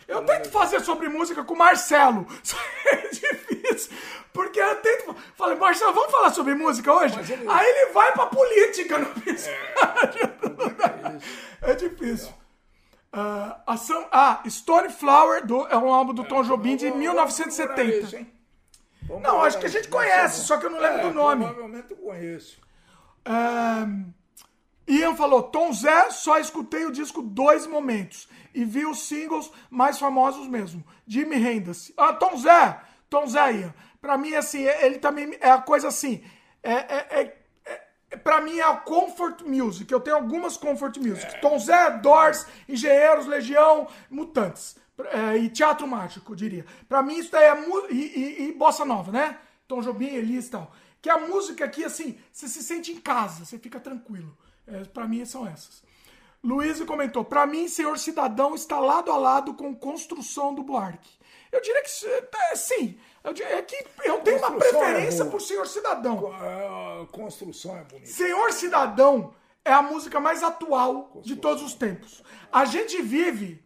Eu 0.08 0.18
é 0.18 0.24
tento 0.24 0.50
fazer 0.50 0.80
sobre 0.80 1.08
música 1.08 1.44
com 1.44 1.54
o 1.54 1.58
Marcelo. 1.58 2.26
Que 3.16 3.26
é 3.26 3.32
difícil. 3.32 3.96
Porque 4.32 4.60
eu 4.60 4.76
tento. 4.82 5.14
Falei, 5.34 5.56
Marcelo, 5.56 5.92
vamos 5.94 6.10
falar 6.10 6.30
sobre 6.30 6.54
música 6.54 6.92
hoje? 6.92 7.18
Ele- 7.32 7.48
Aí 7.48 7.66
ele 7.66 7.92
vai 7.92 8.12
pra 8.12 8.26
política 8.26 8.98
no 8.98 9.06
episódio. 9.10 10.36
É, 11.62 11.74
difícil. 11.74 12.32
Ah, 13.12 13.60
ação, 13.66 14.06
ah, 14.12 14.42
Stone 14.48 14.90
Flower 14.90 15.46
do, 15.46 15.66
é 15.68 15.76
um 15.76 15.92
álbum 15.92 16.12
do 16.12 16.24
Tom 16.24 16.42
Jobim 16.42 16.76
de 16.76 16.90
Vamos- 16.90 17.04
vamos 17.06 17.34
procurar 17.34 17.76
1970. 17.76 18.06
esse, 18.06 18.16
hein? 18.16 18.32
Vamos 19.06 19.22
Não, 19.22 19.42
acho 19.42 19.58
que 19.58 19.66
a 19.66 19.68
gente 19.70 19.88
conhece, 19.88 20.44
só 20.44 20.56
que 20.56 20.66
eu 20.66 20.70
não 20.70 20.80
lembro 20.80 20.98
É, 20.98 21.02
do 21.02 21.14
nome. 21.14 21.44
Provavelmente 21.44 21.90
eu 21.92 21.96
conheço. 21.96 22.58
Ahn, 23.24 24.12
Ian 24.86 25.14
falou, 25.16 25.42
Tom 25.42 25.72
Zé, 25.72 26.10
só 26.10 26.38
escutei 26.38 26.84
o 26.86 26.92
disco 26.92 27.22
dois 27.22 27.66
momentos 27.66 28.28
e 28.54 28.64
vi 28.64 28.86
os 28.86 29.06
singles 29.08 29.50
mais 29.70 29.98
famosos 29.98 30.46
mesmo. 30.46 30.84
Jimmy 31.06 31.36
Hendrix. 31.36 31.92
Ah, 31.96 32.12
Tom 32.12 32.36
Zé, 32.36 32.80
Tom 33.10 33.26
Zé 33.26 33.52
Ian. 33.52 33.74
Pra 34.00 34.16
mim, 34.16 34.34
assim, 34.34 34.62
ele 34.62 34.98
também 34.98 35.36
é 35.40 35.50
a 35.50 35.60
coisa 35.60 35.88
assim. 35.88 36.22
É, 36.62 36.72
é, 36.72 37.06
é, 37.10 37.36
é, 38.10 38.16
pra 38.16 38.40
mim 38.40 38.58
é 38.58 38.62
a 38.62 38.76
comfort 38.76 39.42
music. 39.42 39.90
Eu 39.92 40.00
tenho 40.00 40.16
algumas 40.16 40.56
comfort 40.56 40.96
music. 40.98 41.40
Tom 41.40 41.58
Zé, 41.58 41.90
Doors, 41.98 42.46
Engenheiros, 42.68 43.26
Legião, 43.26 43.88
Mutantes. 44.08 44.76
É, 45.04 45.36
e 45.36 45.48
Teatro 45.50 45.86
Mágico, 45.86 46.32
eu 46.32 46.36
diria. 46.36 46.64
Pra 46.88 47.02
mim, 47.02 47.18
isso 47.18 47.30
daí 47.30 47.44
é. 47.44 47.56
E, 47.90 47.94
e, 47.94 48.48
e 48.48 48.52
Bossa 48.52 48.84
Nova, 48.84 49.12
né? 49.12 49.38
Tom 49.68 49.80
Jobim, 49.82 50.06
Elis 50.06 50.46
e 50.46 50.50
tal. 50.50 50.72
Que 51.02 51.10
a 51.10 51.18
música 51.18 51.64
aqui, 51.64 51.84
assim, 51.84 52.18
você 52.32 52.48
se 52.48 52.62
sente 52.62 52.92
em 52.92 53.00
casa, 53.00 53.44
você 53.44 53.58
fica 53.58 53.78
tranquilo. 53.78 54.36
É, 54.66 54.84
pra 54.84 55.06
mim, 55.06 55.24
são 55.24 55.46
essas. 55.46 55.82
Luiz 56.42 56.80
comentou: 56.84 57.24
Pra 57.24 57.46
mim, 57.46 57.68
Senhor 57.68 57.98
Cidadão 57.98 58.54
está 58.54 58.78
lado 58.78 59.10
a 59.10 59.16
lado 59.16 59.54
com 59.54 59.74
Construção 59.74 60.54
do 60.54 60.62
Buarque. 60.62 61.10
Eu 61.52 61.60
diria 61.60 61.82
que 61.82 61.88
isso 61.88 62.06
é, 62.06 62.56
sim. 62.56 62.98
Eu 63.22 63.32
diria 63.32 63.56
é 63.56 63.62
que 63.62 63.86
eu 64.04 64.20
tenho 64.20 64.38
uma 64.38 64.54
é 64.54 64.58
preferência 64.58 65.24
boa. 65.24 65.30
por 65.30 65.40
Senhor 65.40 65.66
Cidadão. 65.66 66.30
Construção 67.10 67.76
é 67.76 67.84
bonita. 67.84 68.06
Senhor 68.06 68.52
Cidadão 68.52 69.34
é 69.64 69.72
a 69.72 69.82
música 69.82 70.20
mais 70.20 70.42
atual 70.42 71.10
de 71.24 71.34
todos 71.34 71.62
os 71.62 71.74
tempos. 71.74 72.22
A 72.52 72.64
gente 72.64 73.02
vive 73.02 73.65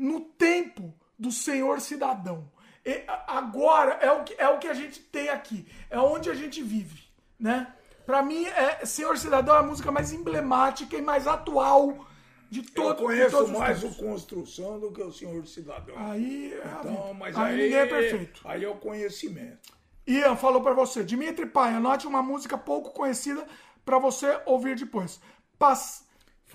no 0.00 0.20
tempo 0.20 0.94
do 1.18 1.30
Senhor 1.30 1.80
Cidadão. 1.80 2.50
E 2.84 3.04
agora 3.26 3.92
é 4.00 4.10
o, 4.10 4.24
que, 4.24 4.34
é 4.38 4.48
o 4.48 4.58
que 4.58 4.66
a 4.66 4.74
gente 4.74 4.98
tem 4.98 5.28
aqui. 5.28 5.66
É 5.90 5.98
onde 5.98 6.30
a 6.30 6.34
gente 6.34 6.62
vive, 6.62 7.02
né? 7.38 7.74
Pra 8.06 8.22
mim, 8.22 8.46
é, 8.46 8.84
Senhor 8.86 9.16
Cidadão 9.18 9.54
é 9.54 9.58
a 9.58 9.62
música 9.62 9.92
mais 9.92 10.12
emblemática 10.12 10.96
e 10.96 11.02
mais 11.02 11.26
atual 11.26 12.06
de, 12.50 12.60
Eu 12.60 12.74
todo, 12.74 12.96
de 12.96 13.02
conheço 13.04 13.48
mais 13.48 13.84
o. 13.84 13.94
Construção 13.94 14.80
do 14.80 14.90
que 14.90 15.02
o 15.02 15.12
Senhor 15.12 15.46
Cidadão. 15.46 15.94
Aí, 15.96 16.58
Então, 16.80 17.14
mas 17.14 17.36
aí, 17.36 17.44
aí, 17.44 17.62
ninguém 17.62 17.78
é 17.78 17.86
perfeito. 17.86 18.40
Aí 18.44 18.64
é 18.64 18.68
o 18.68 18.76
conhecimento. 18.76 19.78
Ian 20.06 20.34
falou 20.34 20.62
pra 20.62 20.72
você, 20.72 21.04
Dimitri 21.04 21.46
Pai, 21.46 21.74
anote 21.74 22.06
uma 22.06 22.22
música 22.22 22.56
pouco 22.56 22.90
conhecida 22.90 23.46
pra 23.84 23.98
você 23.98 24.40
ouvir 24.46 24.74
depois. 24.74 25.20
Pas, 25.58 26.04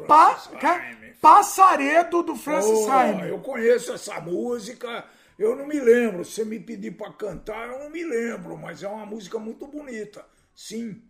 pa. 0.07 0.41
Passaredo 1.21 2.21
do 2.21 2.35
Francis 2.35 2.87
Oh, 2.87 3.25
eu 3.25 3.39
conheço 3.39 3.93
essa 3.93 4.19
música, 4.21 5.05
eu 5.39 5.55
não 5.55 5.65
me 5.65 5.79
lembro. 5.79 6.23
Se 6.23 6.35
você 6.35 6.45
me 6.45 6.59
pedir 6.59 6.91
pra 6.91 7.11
cantar, 7.11 7.67
eu 7.67 7.79
não 7.79 7.89
me 7.89 8.03
lembro, 8.03 8.57
mas 8.57 8.83
é 8.83 8.87
uma 8.87 9.05
música 9.05 9.39
muito 9.39 9.65
bonita. 9.65 10.25
Sim. 10.55 11.01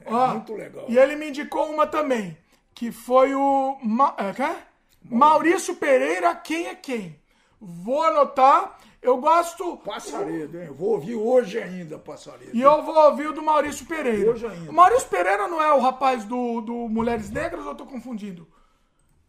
É 0.00 0.12
Ó, 0.12 0.28
muito 0.28 0.54
legal. 0.54 0.86
E 0.88 0.98
ele 0.98 1.16
me 1.16 1.28
indicou 1.28 1.70
uma 1.70 1.86
também, 1.86 2.36
que 2.74 2.92
foi 2.92 3.34
o 3.34 3.78
Ma, 3.82 4.14
é? 4.18 4.62
Maurício 5.02 5.74
Pereira, 5.76 6.34
Quem 6.34 6.68
é 6.68 6.74
Quem? 6.74 7.20
Vou 7.60 8.02
anotar, 8.02 8.78
eu 9.06 9.18
gosto... 9.18 9.76
Passaredo, 9.78 10.58
hein? 10.58 10.66
Eu 10.66 10.74
vou 10.74 10.90
ouvir 10.90 11.14
hoje 11.14 11.58
ainda 11.58 11.96
Passaredo. 11.98 12.50
E 12.52 12.60
eu 12.60 12.82
vou 12.82 12.94
ouvir 12.94 13.28
o 13.28 13.32
do 13.32 13.40
Maurício 13.40 13.86
Pereira. 13.86 14.32
Hoje 14.32 14.46
ainda. 14.46 14.70
O 14.70 14.74
Maurício 14.74 15.08
Pereira 15.08 15.46
não 15.46 15.62
é 15.62 15.72
o 15.72 15.80
rapaz 15.80 16.24
do, 16.24 16.60
do 16.60 16.74
Mulheres 16.88 17.30
Negras 17.30 17.64
ou 17.64 17.70
eu 17.70 17.76
tô 17.76 17.86
confundindo? 17.86 18.48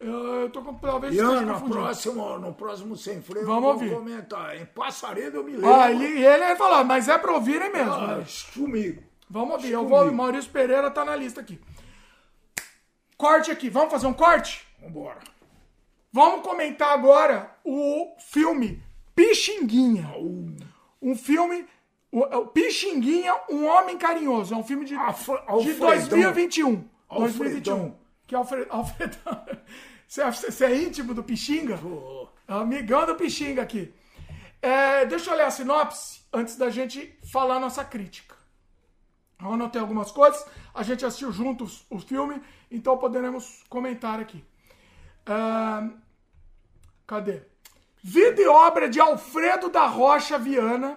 Eu, 0.00 0.42
eu 0.42 0.50
tô 0.50 0.62
com, 0.62 0.74
talvez 0.74 1.14
Ian, 1.14 1.24
esteja 1.24 1.40
no 1.46 1.52
confundindo. 1.54 1.76
próximo, 1.76 2.38
no 2.38 2.54
próximo 2.54 2.96
Sem 2.96 3.22
Freio, 3.22 3.46
Vamos 3.46 3.64
eu 3.64 3.70
ouvir. 3.70 3.94
comentar. 3.94 4.56
Em 4.56 4.66
Passaredo 4.66 5.38
eu 5.38 5.44
me 5.44 5.52
lembro. 5.52 5.72
Ah, 5.72 5.90
ele, 5.90 6.04
e 6.04 6.24
ele, 6.24 6.44
ele 6.44 6.56
falou, 6.56 6.84
mas 6.84 7.08
é 7.08 7.16
pra 7.16 7.32
ouvirem 7.32 7.72
mesmo. 7.72 7.92
Ah, 7.92 8.16
né? 8.16 8.24
comigo. 8.54 9.02
Vamos 9.30 9.54
ouvir, 9.54 9.72
eu 9.72 9.86
vou, 9.86 10.10
Maurício 10.12 10.50
Pereira 10.50 10.90
tá 10.90 11.04
na 11.04 11.14
lista 11.14 11.40
aqui. 11.40 11.60
Corte 13.16 13.50
aqui, 13.50 13.68
vamos 13.68 13.90
fazer 13.90 14.06
um 14.06 14.12
corte? 14.12 14.66
Vambora. 14.80 15.18
Vamos 16.12 16.42
comentar 16.42 16.92
agora 16.92 17.56
o 17.64 18.16
filme 18.18 18.82
Pixinguinha. 19.18 20.14
Um 21.02 21.16
filme, 21.16 21.66
o, 22.10 22.20
o 22.20 22.46
Pixinguinha, 22.46 23.34
Um 23.50 23.66
Homem 23.66 23.98
Carinhoso. 23.98 24.54
É 24.54 24.56
um 24.56 24.62
filme 24.62 24.84
de, 24.84 24.94
de 24.94 25.00
Alfredão. 25.00 25.86
2021. 25.86 26.88
Alfredão. 27.08 27.18
2021. 27.28 27.94
Que 28.26 28.34
é 28.34 28.38
Alfre, 28.38 28.66
Alfredão. 28.70 29.46
Você, 30.06 30.22
é- 30.22 30.70
é 30.70 30.82
íntimo 30.82 31.12
do 31.14 31.22
Pixinga? 31.22 31.78
Amigão 32.46 33.04
do 33.06 33.14
Pixinga 33.14 33.62
aqui. 33.62 33.92
É, 34.62 35.04
deixa 35.06 35.30
eu 35.30 35.36
ler 35.36 35.44
a 35.44 35.50
sinopse 35.50 36.22
antes 36.32 36.56
da 36.56 36.70
gente 36.70 37.18
falar 37.30 37.56
a 37.56 37.60
nossa 37.60 37.84
crítica. 37.84 38.36
Eu 39.40 39.52
anotei 39.52 39.80
algumas 39.80 40.10
coisas, 40.10 40.44
a 40.74 40.82
gente 40.82 41.04
assistiu 41.04 41.30
juntos 41.30 41.86
o 41.88 41.98
filme, 41.98 42.42
então 42.70 42.98
poderemos 42.98 43.64
comentar 43.68 44.18
aqui. 44.18 44.44
Ahn, 45.26 45.90
cadê? 47.06 47.42
Vida 48.08 48.40
e 48.40 48.46
obra 48.46 48.88
de 48.88 48.98
Alfredo 49.00 49.68
da 49.68 49.84
Rocha 49.86 50.38
Viana 50.38 50.96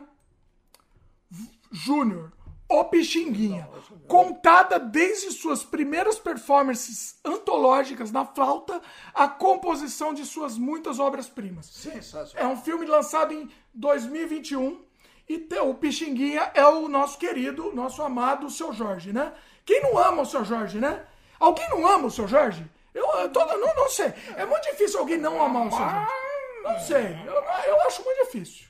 Júnior, 1.71 2.31
o 2.69 2.83
Pixinguinha, 2.85 3.67
contada 4.07 4.79
desde 4.79 5.31
suas 5.31 5.63
primeiras 5.63 6.17
performances 6.19 7.17
antológicas 7.23 8.11
na 8.11 8.25
flauta 8.25 8.81
à 9.13 9.27
composição 9.27 10.13
de 10.13 10.25
suas 10.25 10.57
muitas 10.57 10.99
obras-primas. 10.99 11.65
Sensacional. 11.65 12.49
É 12.49 12.53
um 12.53 12.57
filme 12.61 12.85
lançado 12.85 13.33
em 13.33 13.49
2021 13.73 14.81
e 15.27 15.47
o 15.61 15.73
Pixinguinha 15.73 16.49
é 16.53 16.65
o 16.65 16.87
nosso 16.87 17.17
querido, 17.17 17.73
nosso 17.73 18.01
amado 18.01 18.49
Seu 18.49 18.71
Jorge, 18.73 19.11
né? 19.11 19.33
Quem 19.65 19.81
não 19.83 19.97
ama 19.97 20.21
o 20.21 20.25
Seu 20.25 20.43
Jorge, 20.45 20.79
né? 20.79 21.05
Alguém 21.39 21.69
não 21.69 21.85
ama 21.87 22.07
o 22.07 22.11
Seu 22.11 22.27
Jorge? 22.27 22.65
Eu, 22.93 23.05
eu 23.19 23.29
tô- 23.29 23.45
não, 23.45 23.75
não 23.75 23.89
sei. 23.89 24.13
É 24.35 24.45
muito 24.45 24.63
difícil 24.69 24.99
alguém 24.99 25.17
não 25.17 25.41
amar 25.41 25.67
o 25.67 25.71
Seu 25.71 25.79
Jorge. 25.79 26.20
Não 26.63 26.79
sei. 26.79 27.17
Eu, 27.25 27.33
eu 27.33 27.81
acho 27.87 28.03
muito 28.03 28.25
difícil. 28.25 28.65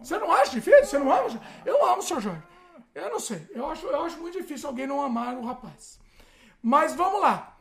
Você 0.00 0.18
não 0.18 0.30
acha 0.32 0.50
difícil? 0.52 0.84
Você 0.84 0.98
não 0.98 1.12
ama? 1.12 1.40
Eu 1.64 1.84
amo 1.86 1.98
o 1.98 2.02
Seu 2.02 2.20
Jorge. 2.20 2.42
Eu 2.94 3.10
não 3.10 3.20
sei. 3.20 3.46
Eu 3.50 3.66
acho, 3.70 3.86
eu 3.86 4.04
acho 4.04 4.18
muito 4.18 4.38
difícil 4.40 4.68
alguém 4.68 4.86
não 4.86 5.02
amar 5.02 5.36
o 5.36 5.44
rapaz. 5.44 5.98
Mas 6.62 6.94
vamos 6.94 7.20
lá. 7.20 7.56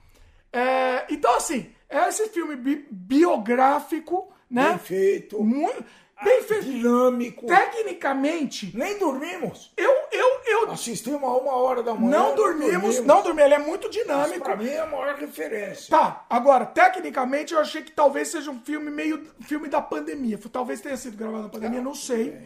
É, 0.53 1.05
então, 1.09 1.35
assim, 1.35 1.73
é 1.89 2.07
esse 2.07 2.29
filme 2.29 2.55
bi- 2.55 2.87
biográfico, 2.89 4.31
né? 4.49 4.69
Bem 4.69 4.77
feito. 4.79 5.43
Muito, 5.43 5.83
bem 6.23 6.41
feito. 6.43 6.63
Dinâmico. 6.65 7.45
Tecnicamente, 7.47 8.71
Nem 8.77 8.97
dormimos. 8.97 9.73
eu, 9.75 10.04
eu, 10.45 10.65
eu 10.65 10.71
Assistimos 10.71 11.23
a 11.23 11.27
uma 11.37 11.53
hora 11.55 11.81
da 11.83 11.93
manhã. 11.93 12.17
não 12.19 12.35
dormimos, 12.35 12.99
não 13.01 13.21
dormi. 13.23 13.41
Ele 13.41 13.53
é 13.53 13.59
muito 13.59 13.89
dinâmico. 13.89 14.43
Pra 14.43 14.55
mim 14.55 14.67
é 14.69 14.79
a 14.79 14.85
maior 14.85 15.15
referência. 15.15 15.89
Tá, 15.95 16.25
agora, 16.29 16.65
tecnicamente, 16.65 17.53
eu 17.53 17.59
achei 17.59 17.81
que 17.81 17.91
talvez 17.91 18.27
seja 18.29 18.51
um 18.51 18.59
filme 18.59 18.89
meio 18.91 19.23
filme 19.41 19.67
da 19.67 19.81
pandemia. 19.81 20.39
Talvez 20.51 20.81
tenha 20.81 20.97
sido 20.97 21.17
gravado 21.17 21.43
na 21.43 21.49
pandemia, 21.49 21.81
não 21.81 21.95
sei. 21.95 22.37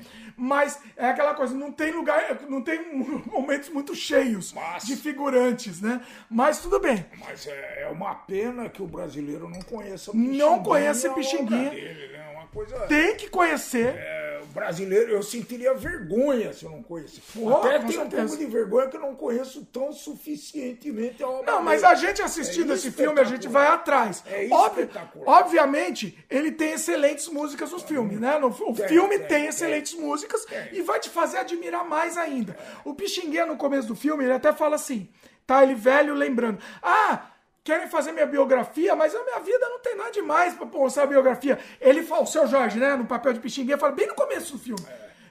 Mas 0.41 0.79
é 0.95 1.07
aquela 1.09 1.33
coisa, 1.33 1.53
não 1.53 1.69
tem 1.71 1.91
lugar, 1.91 2.39
não 2.47 2.61
tem 2.61 2.79
momentos 3.27 3.69
muito 3.69 3.93
cheios 3.93 4.53
Mas- 4.53 4.83
de 4.85 4.95
figurantes, 4.95 5.81
né? 5.81 6.01
Mas 6.29 6.59
tudo 6.59 6.79
bem. 6.79 7.05
Mas 7.19 7.45
é, 7.47 7.83
é 7.83 7.87
uma 7.89 8.15
pena 8.15 8.69
que 8.69 8.81
o 8.81 8.87
brasileiro 8.87 9.49
não 9.49 9.61
conheça 9.61 10.11
Não 10.13 10.63
conhece 10.63 11.07
a 11.07 11.11
obra 11.11 11.21
Pixinguinha. 11.23 11.69
dele, 11.71 12.07
né? 12.13 12.29
Uma 12.33 12.47
coisa. 12.47 12.75
Tem 12.87 13.15
que 13.17 13.27
conhecer. 13.29 13.95
É, 13.97 14.28
brasileiro, 14.51 15.11
eu 15.11 15.21
sentiria 15.23 15.73
vergonha 15.73 16.51
se 16.53 16.65
eu 16.65 16.71
não 16.71 16.81
conhecesse. 16.83 17.21
Até 17.57 17.79
tem 17.79 17.99
um 17.99 18.09
pouco 18.09 18.37
de 18.37 18.45
vergonha 18.45 18.87
que 18.87 18.97
eu 18.97 19.01
não 19.01 19.15
conheço 19.15 19.65
tão 19.71 19.91
suficientemente 19.93 21.23
a 21.23 21.27
obra 21.27 21.51
Não, 21.51 21.61
mas 21.63 21.81
dele. 21.81 21.93
a 21.93 21.95
gente 21.95 22.21
assistindo 22.21 22.71
É 22.71 22.75
esse 22.75 22.91
filme, 22.91 23.19
a 23.19 23.23
gente 23.23 23.47
vai 23.47 23.67
atrás. 23.67 24.23
É 24.27 24.47
Obvi- 24.51 24.89
obviamente, 25.25 26.17
ele 26.29 26.51
tem 26.51 26.71
excelentes 26.71 27.27
músicas 27.27 27.71
nos 27.71 27.83
filmes, 27.83 28.19
né? 28.19 28.37
No- 28.39 28.47
o 28.49 28.73
Tem, 28.73 28.87
filme 28.87 29.17
tem, 29.19 29.27
tem, 29.27 29.27
tem. 29.39 29.47
excelentes 29.47 29.93
músicas 29.93 30.45
e 30.71 30.81
vai 30.81 30.99
te 30.99 31.09
fazer 31.09 31.37
admirar 31.37 31.85
mais 31.87 32.17
ainda. 32.17 32.57
O 32.83 32.93
Pixinguinha, 32.93 33.45
no 33.45 33.57
começo 33.57 33.87
do 33.87 33.95
filme, 33.95 34.23
ele 34.23 34.33
até 34.33 34.51
fala 34.53 34.75
assim, 34.75 35.07
tá 35.45 35.63
ele 35.63 35.75
velho 35.75 36.13
lembrando. 36.13 36.59
Ah, 36.81 37.27
querem 37.69 37.87
fazer 37.87 38.11
minha 38.11 38.25
biografia, 38.25 38.95
mas 38.95 39.13
a 39.13 39.23
minha 39.23 39.39
vida 39.39 39.69
não 39.69 39.79
tem 39.79 39.95
nada 39.95 40.11
demais 40.11 40.55
pra 40.55 40.65
mostrar 40.65 41.03
a 41.03 41.07
biografia. 41.07 41.59
Ele 41.79 42.01
fala, 42.01 42.23
o 42.23 42.25
seu 42.25 42.47
Jorge, 42.47 42.79
né, 42.79 42.95
no 42.95 43.05
papel 43.05 43.33
de 43.33 43.39
Pixinguinha, 43.39 43.77
fala 43.77 43.91
bem 43.91 44.07
no 44.07 44.15
começo 44.15 44.53
do 44.53 44.59
filme. 44.59 44.83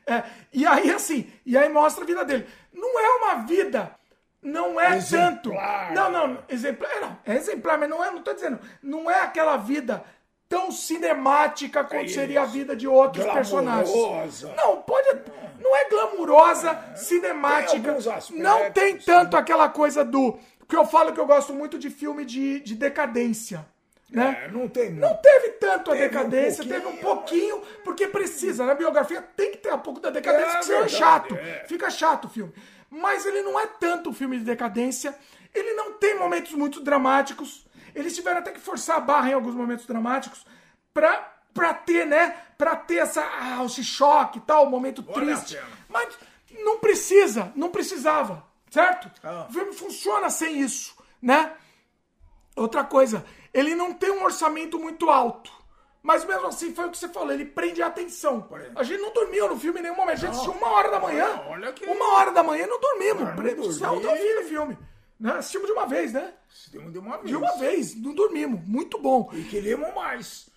É, 0.07 0.23
e 0.53 0.65
aí, 0.65 0.91
assim, 0.91 1.31
e 1.45 1.59
aí 1.59 1.69
mostra 1.69 2.05
a 2.05 2.07
vida 2.07 2.25
dele. 2.25 2.47
Não 2.73 2.99
é 2.99 3.09
uma 3.17 3.35
vida... 3.45 3.91
Não 4.41 4.81
é 4.81 4.91
tanto. 5.01 5.51
Exemplar. 5.51 5.93
Não, 5.93 6.11
não, 6.13 6.39
exemplar, 6.49 6.89
é, 6.93 7.01
não, 7.01 7.19
é 7.27 7.35
exemplar, 7.35 7.77
mas 7.77 7.91
não 7.91 8.05
é, 8.05 8.11
não 8.13 8.23
tô 8.23 8.33
dizendo, 8.33 8.61
não 8.81 9.11
é 9.11 9.21
aquela 9.21 9.57
vida 9.57 10.05
tão 10.49 10.71
cinemática 10.71 11.83
quanto 11.83 12.05
É 12.05 12.09
seria 12.09 12.43
a 12.43 12.47
vida 12.47 12.77
de 12.77 12.87
outros 12.87 13.25
Glamurosa. 13.25 13.51
personagens. 13.51 14.43
Não, 14.57 14.81
pode, 14.83 15.09
não 15.61 15.77
é 15.77 15.85
glamurosa, 15.89 16.79
cinemática. 16.95 17.95
Tem 17.95 18.41
não 18.41 18.71
tem 18.71 18.97
tanto 18.97 19.37
aquela 19.37 19.69
coisa 19.69 20.05
do 20.05 20.39
que 20.69 20.77
eu 20.77 20.85
falo 20.87 21.13
que 21.13 21.21
eu 21.21 21.27
gosto 21.27 21.53
muito 21.55 21.79
de 21.79 21.89
filme 21.91 22.25
de, 22.25 22.61
de 22.61 22.75
decadência, 22.75 23.67
né? 24.11 24.45
É, 24.45 24.49
não 24.49 24.69
tem 24.69 24.91
Não 24.93 25.15
teve 25.17 25.51
tanto 25.53 25.91
a 25.91 25.95
Teve 25.95 26.07
um 26.07 26.09
decadência, 26.09 26.65
pouquinho, 26.65 26.81
teve 26.83 26.87
um 26.87 26.97
pouquinho, 27.01 27.63
porque 27.85 28.07
precisa. 28.07 28.65
Na 28.67 28.75
biografia 28.75 29.23
tem 29.23 29.51
que 29.53 29.59
ter 29.59 29.73
um 29.73 29.79
pouco 29.79 30.01
da 30.01 30.11
decadência, 30.11 30.47
É 30.47 30.53
porque 30.53 30.65
senão 30.67 30.85
é 30.85 30.89
chato. 30.89 31.35
é. 31.35 31.65
Fica 31.67 31.91
chato 31.91 32.25
o 32.27 32.29
filme. 32.29 32.53
Mas 32.91 33.27
ele 33.27 33.43
não 33.43 33.59
é 33.59 33.67
tanto 33.67 34.11
um 34.11 34.15
filme 34.15 34.39
de 34.39 34.45
decadência. 34.45 35.15
Ele 35.55 35.73
não 35.75 35.93
tem 35.95 36.19
momentos 36.19 36.53
muito 36.53 36.81
dramáticos. 36.81 37.67
Eles 37.95 38.15
tiveram 38.15 38.39
até 38.39 38.51
que 38.51 38.61
forçar 38.61 38.97
a 38.97 39.01
barra 39.01 39.31
em 39.31 39.35
alguns 39.35 39.55
momentos 39.55 39.85
dramáticos 39.87 40.45
pra, 40.95 41.33
pra 41.53 41.75
ter, 41.75 42.07
né? 42.07 42.35
Pra 42.57 42.77
ter 42.77 42.97
essa, 42.97 43.23
ah, 43.23 43.63
esse 43.65 43.85
choque 43.85 44.39
e 44.39 44.43
tal, 44.43 44.67
um 44.67 44.71
momento 44.71 45.03
Vale 45.03 45.33
a 45.33 45.37
triste. 45.37 45.59
Mas 45.89 46.09
não 46.65 46.79
precisa, 46.79 47.53
não 47.55 47.71
precisava, 47.71 48.45
certo? 48.71 49.11
Ah. 49.23 49.47
O 49.49 49.53
filme 49.53 49.73
funciona 49.73 50.29
sem 50.31 50.61
isso, 50.61 50.97
né? 51.23 51.53
Outra 52.57 52.83
coisa, 52.85 53.25
ele 53.55 53.75
não 53.75 53.93
tem 53.95 54.11
um 54.11 54.25
orçamento 54.25 54.79
muito 54.79 55.09
alto. 55.11 55.53
Mas 56.03 56.25
mesmo 56.25 56.47
assim, 56.47 56.75
foi 56.75 56.87
o 56.87 56.91
que 56.91 56.97
você 56.99 57.09
falou, 57.09 57.33
ele 57.33 57.45
prende 57.45 57.83
a 57.83 57.87
atenção. 57.89 58.49
A 58.75 58.83
gente 58.83 59.01
não 59.01 59.13
dormiu 59.13 59.49
no 59.49 59.59
filme 59.59 59.81
em 59.81 59.83
nenhum 59.83 59.97
momento. 59.97 60.15
A 60.17 60.21
gente 60.21 60.31
assistiu 60.31 60.53
uma 60.53 60.71
hora 60.71 60.91
da 60.91 61.01
manhã. 61.01 61.43
Olha 61.49 61.73
que- 61.73 61.85
Uma 61.85 62.15
hora 62.15 62.31
da 62.31 62.43
manhã 62.43 62.65
e 62.65 62.69
não 62.69 62.81
dormimos. 62.81 63.23
Não 63.25 63.37
Pre- 63.37 63.55
dormi. 63.55 63.85
Até 63.85 64.41
o 64.41 64.45
filme. 64.49 64.79
Né? 65.21 65.33
Assistimos 65.33 65.67
de 65.67 65.73
uma 65.73 65.87
vez, 65.87 66.13
né? 66.13 66.33
Assistimos 66.49 66.93
de 66.93 66.99
uma 66.99 67.17
vez. 67.19 67.29
De 67.29 67.37
uma 67.37 67.57
vez, 67.59 67.95
não 68.01 68.15
dormimos. 68.15 68.61
Muito 68.67 68.99
bom. 68.99 69.29
E 69.33 69.43
queremos 69.45 69.93
mais. 69.95 70.49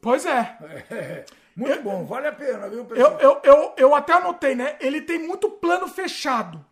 Pois 0.00 0.24
é. 0.24 0.56
É, 0.90 1.24
muito 1.56 1.82
bom, 1.82 2.06
vale 2.06 2.28
a 2.28 2.32
pena, 2.32 2.68
viu, 2.68 2.78
Eu, 2.80 2.84
pessoal? 2.86 3.18
eu, 3.20 3.40
eu, 3.42 3.74
eu 3.76 3.94
até 3.94 4.12
anotei, 4.12 4.54
né? 4.54 4.76
Ele 4.80 5.02
tem 5.02 5.18
muito 5.18 5.50
plano 5.50 5.88
fechado. 5.88 6.64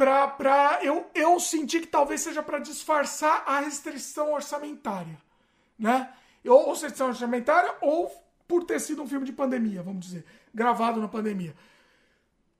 Pra, 0.00 0.26
pra 0.28 0.78
eu, 0.82 1.10
eu 1.14 1.38
senti 1.38 1.78
que 1.78 1.86
talvez 1.86 2.22
seja 2.22 2.42
pra 2.42 2.58
disfarçar 2.58 3.44
a 3.46 3.60
restrição 3.60 4.32
orçamentária. 4.32 5.18
Né? 5.78 6.10
Ou, 6.46 6.68
ou 6.68 6.72
restrição 6.72 7.08
orçamentária, 7.08 7.74
ou 7.82 8.10
por 8.48 8.64
ter 8.64 8.80
sido 8.80 9.02
um 9.02 9.06
filme 9.06 9.26
de 9.26 9.32
pandemia, 9.34 9.82
vamos 9.82 10.06
dizer. 10.06 10.24
Gravado 10.54 11.02
na 11.02 11.06
pandemia. 11.06 11.54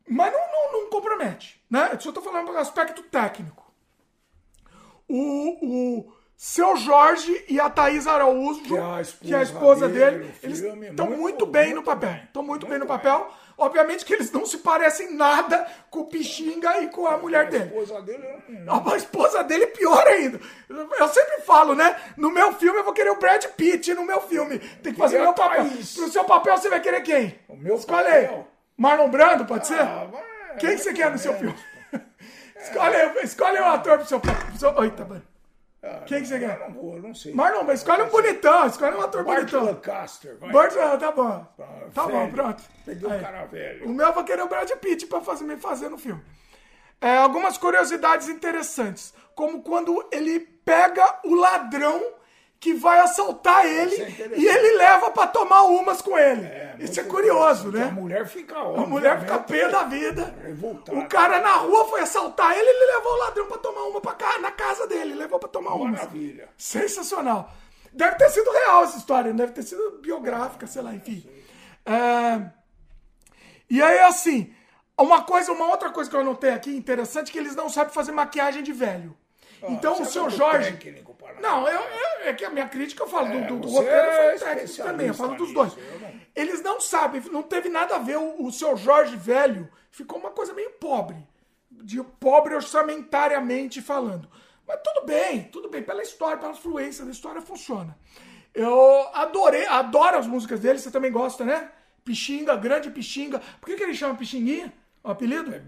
Mas 0.07 0.31
não, 0.31 0.39
não, 0.53 0.83
não 0.83 0.91
compromete. 0.91 1.59
Né? 1.71 1.89
Eu 1.95 2.01
só 2.03 2.13
tô 2.13 2.21
falando 2.21 2.49
do 2.53 2.59
aspecto 2.59 3.03
técnico. 3.05 3.73
O, 5.09 5.97
o 6.03 6.13
seu 6.37 6.77
Jorge 6.77 7.43
e 7.49 7.59
a 7.59 7.71
Thaís 7.71 8.07
Araújo, 8.07 8.65
Que 8.65 8.77
é 8.77 8.81
a 8.81 9.03
que 9.03 9.35
é 9.35 9.39
a 9.39 9.43
esposa 9.43 9.87
esposa 9.87 9.89
dele, 9.89 10.19
dele, 10.25 10.35
eles 10.43 10.59
estão 10.61 11.07
muito, 11.07 11.21
muito- 11.23 11.47
bem 11.47 11.65
muito 11.73 11.77
no 11.77 11.83
papel. 11.85 12.11
bem. 12.13 12.23
Estão 12.25 12.43
muito, 12.43 12.67
bem 12.67 12.79
no 12.79 12.85
Muito 12.85 12.89
papel. 13.03 13.33
Obviamente 13.61 14.05
que 14.07 14.15
eles 14.15 14.33
não 14.33 14.47
se 14.47 14.59
parecem 14.59 15.15
nada 15.15 15.67
com 15.91 16.01
o 16.01 16.05
Pixinga 16.07 16.81
e 16.83 16.89
com 16.89 17.07
a 17.07 17.19
mulher 17.19 17.47
A 17.47 17.51
dele. 17.51 17.65
esposa 17.65 18.01
dele 18.01 18.25
não. 18.49 18.89
A 18.91 18.97
esposa 18.97 19.45
dele 19.45 19.65
é 19.65 19.67
pior 19.67 20.07
ainda. 20.07 20.41
Eu 20.69 21.09
sempre 21.09 21.43
falo, 21.43 21.75
né? 21.75 21.95
No 22.17 22.31
meu 22.31 22.55
filme 22.55 22.79
eu 22.81 22.85
vou 22.85 22.95
querer 22.95 23.11
o 23.11 23.19
Brad 23.19 23.45
Pitt 23.57 23.93
no 23.95 24.05
meu 24.05 24.21
filme. 24.23 24.59
Tem 24.59 24.93
que 24.95 24.99
fazer 24.99 25.17
o 25.17 25.19
Queria 25.19 25.25
meu 25.27 25.35
papel. 25.35 25.65
No 25.65 26.09
seu 26.11 26.25
papel 26.25 26.57
você 26.57 26.71
vai 26.71 26.81
querer 26.81 27.03
quem? 27.03 27.39
O 27.49 27.55
meu 27.57 27.77
Escolhe 27.77 28.05
papel? 28.05 28.35
aí. 28.39 28.45
Marlon 28.79 29.11
Brando, 29.11 29.45
pode 29.45 29.67
ser? 29.67 29.79
Ah, 29.79 30.09
vai, 30.11 30.57
Quem 30.59 30.71
que 30.71 30.79
você 30.79 30.95
quer 30.95 31.11
no 31.11 31.19
seu 31.19 31.35
menos. 31.35 31.61
filme? 31.61 32.03
escolhe, 32.63 32.97
aí, 32.97 33.13
escolhe 33.25 33.61
um 33.61 33.67
ator 33.67 33.99
pro 33.99 34.07
seu 34.09 34.21
papel. 34.21 34.57
seu- 34.59 34.85
Eita, 34.85 35.05
mano. 35.05 35.23
Ah, 35.83 36.03
Quem 36.07 36.21
que 36.21 36.29
você 36.29 36.39
não, 36.39 36.47
quer? 36.49 36.59
Não 36.59 36.75
vou, 36.75 36.97
eu 36.97 37.03
não 37.03 37.15
sei. 37.15 37.33
Marlon, 37.33 37.63
mas 37.65 37.81
escolhe 37.81 38.03
um 38.03 38.09
bonitão. 38.11 38.67
Escolhe 38.67 38.95
um 38.97 39.01
ator 39.01 39.25
Bart 39.25 39.39
bonitão. 39.39 39.65
Lancaster, 39.65 40.37
vai. 40.39 40.53
Bart, 40.53 40.75
tá 40.99 41.11
bom. 41.13 41.47
Ah, 41.59 41.65
Tá 41.95 42.03
bom, 42.03 42.09
velho. 42.21 42.33
pronto. 42.33 42.63
Peguei 42.85 43.09
um 43.09 43.21
cara 43.21 43.45
velho. 43.47 43.87
O 43.87 43.89
meu 43.89 44.07
eu 44.09 44.13
vou 44.13 44.25
querer 44.25 44.43
o 44.43 44.49
Brad 44.49 44.71
Pitt 44.73 45.07
pra 45.07 45.21
fazer, 45.23 45.45
me 45.45 45.57
fazer 45.57 45.89
no 45.89 45.97
filme. 45.97 46.23
É, 47.01 47.17
algumas 47.17 47.57
curiosidades 47.57 48.29
interessantes. 48.29 49.15
Como 49.35 49.63
quando 49.63 50.07
ele 50.13 50.41
pega 50.41 51.19
o 51.25 51.35
ladrão 51.35 52.03
que 52.61 52.75
vai 52.75 53.01
assaltar 53.01 53.65
ele 53.65 53.95
Isso 53.95 54.23
é 54.23 54.39
e 54.39 54.47
ele 54.47 54.77
leva 54.77 55.11
pra 55.11 55.27
tomar 55.27 55.63
umas 55.63 56.03
com 56.03 56.19
ele. 56.19 56.45
É, 56.45 56.77
Isso 56.79 57.01
é 57.01 57.05
curioso, 57.05 57.73
né? 57.73 57.85
A 57.85 57.91
mulher 57.91 58.27
fica 58.27 58.55
A 58.59 58.87
mulher 58.87 59.19
fica 59.21 59.37
obviamente, 59.37 59.65
pé 59.67 59.73
da 59.73 59.85
vida. 59.85 60.35
revoltada. 60.43 60.99
O 60.99 61.09
cara 61.09 61.41
na 61.41 61.55
rua 61.57 61.89
foi 61.89 62.03
assaltar 62.03 62.53
ele, 62.53 62.69
ele 62.69 62.97
levou 62.97 63.13
o 63.15 63.19
ladrão 63.19 63.47
pra 63.47 63.57
tomar 63.59 63.83
uma 63.85 64.01
pra 64.03 64.13
cá, 64.13 64.39
na 64.41 64.51
casa 64.51 64.87
dele, 64.87 65.15
levou 65.15 65.39
pra 65.39 65.49
tomar 65.49 65.73
uma. 65.75 65.91
Maravilha. 65.93 66.51
Sensacional. 66.59 67.51
Deve 67.95 68.17
ter 68.17 68.29
sido 68.29 68.51
real 68.51 68.85
essa 68.85 68.99
história, 68.99 69.33
deve 69.33 69.53
ter 69.53 69.63
sido 69.63 69.99
biográfica, 70.03 70.67
sei 70.67 70.83
lá, 70.83 70.95
enfim. 70.95 71.27
É, 71.87 72.43
E 73.71 73.83
aí, 73.83 74.01
assim, 74.01 74.53
uma 74.99 75.23
coisa, 75.23 75.51
uma 75.51 75.67
outra 75.69 75.91
coisa 75.91 76.11
que 76.11 76.15
eu 76.15 76.21
anotei 76.21 76.51
aqui 76.51 76.77
interessante 76.77 77.31
é 77.31 77.33
que 77.33 77.39
eles 77.39 77.57
não 77.57 77.69
sabem 77.71 77.93
fazer 77.95 78.13
maquiagem 78.13 78.63
de 78.63 78.73
velho. 78.73 79.17
Então 79.69 79.99
o 79.99 80.03
é 80.03 80.05
seu 80.07 80.31
Jorge. 80.31 80.73
técnico 80.73 81.17
Não, 81.41 81.67
eu, 81.69 81.81
eu- 81.81 82.11
é 82.29 82.33
que 82.35 82.45
a 82.45 82.51
minha 82.51 82.69
crítica 82.69 83.03
eu 83.03 83.09
falo 83.09 83.29
do, 83.29 83.47
do, 83.47 83.61
do 83.61 83.69
você 83.69 83.79
roteiro 83.79 83.97
é 84.11 84.39
técnico 84.39 84.83
também, 84.83 85.07
eu 85.09 85.15
falo 85.15 85.37
dos 85.37 85.53
dois. 85.53 85.75
não. 85.77 86.21
Eles 86.35 86.63
não 86.63 86.81
sabem, 86.81 87.21
não 87.31 87.43
teve 87.43 87.69
nada 87.69 87.97
a 87.97 87.99
ver 87.99 88.17
o, 88.19 88.45
o 88.45 88.53
seu 88.53 88.77
Jorge 88.77 89.17
velho, 89.17 89.69
ficou 89.91 90.19
uma 90.19 90.31
coisa 90.31 90.53
meio 90.55 90.71
pobre. 90.73 91.17
De 91.71 92.03
pobre 92.03 92.55
orçamentariamente 92.55 93.81
falando. 93.81 94.29
Mas 94.67 94.79
tudo 94.85 95.07
bem, 95.07 95.45
tudo 95.45 95.69
bem, 95.69 95.83
pela 95.83 96.03
história, 96.03 96.37
pela 96.39 96.55
fluência 96.55 97.05
da 97.05 97.11
história 97.11 97.41
funciona. 97.41 97.97
Eu 98.55 99.09
adorei, 99.15 99.67
adoro 99.67 100.19
as 100.19 100.27
músicas 100.27 100.61
dele, 100.61 100.79
você 100.79 100.91
também 100.91 101.11
gosta, 101.11 101.45
né? 101.45 101.71
Pixinga, 102.05 102.57
grande 102.57 102.91
Pixinga. 102.91 103.41
Por 103.61 103.67
que, 103.69 103.77
que 103.77 103.83
ele 103.83 103.95
chama 103.95 104.17
Pixinguinha? 104.17 104.73
O 105.03 105.11
apelido? 105.11 105.55
É 105.55 105.63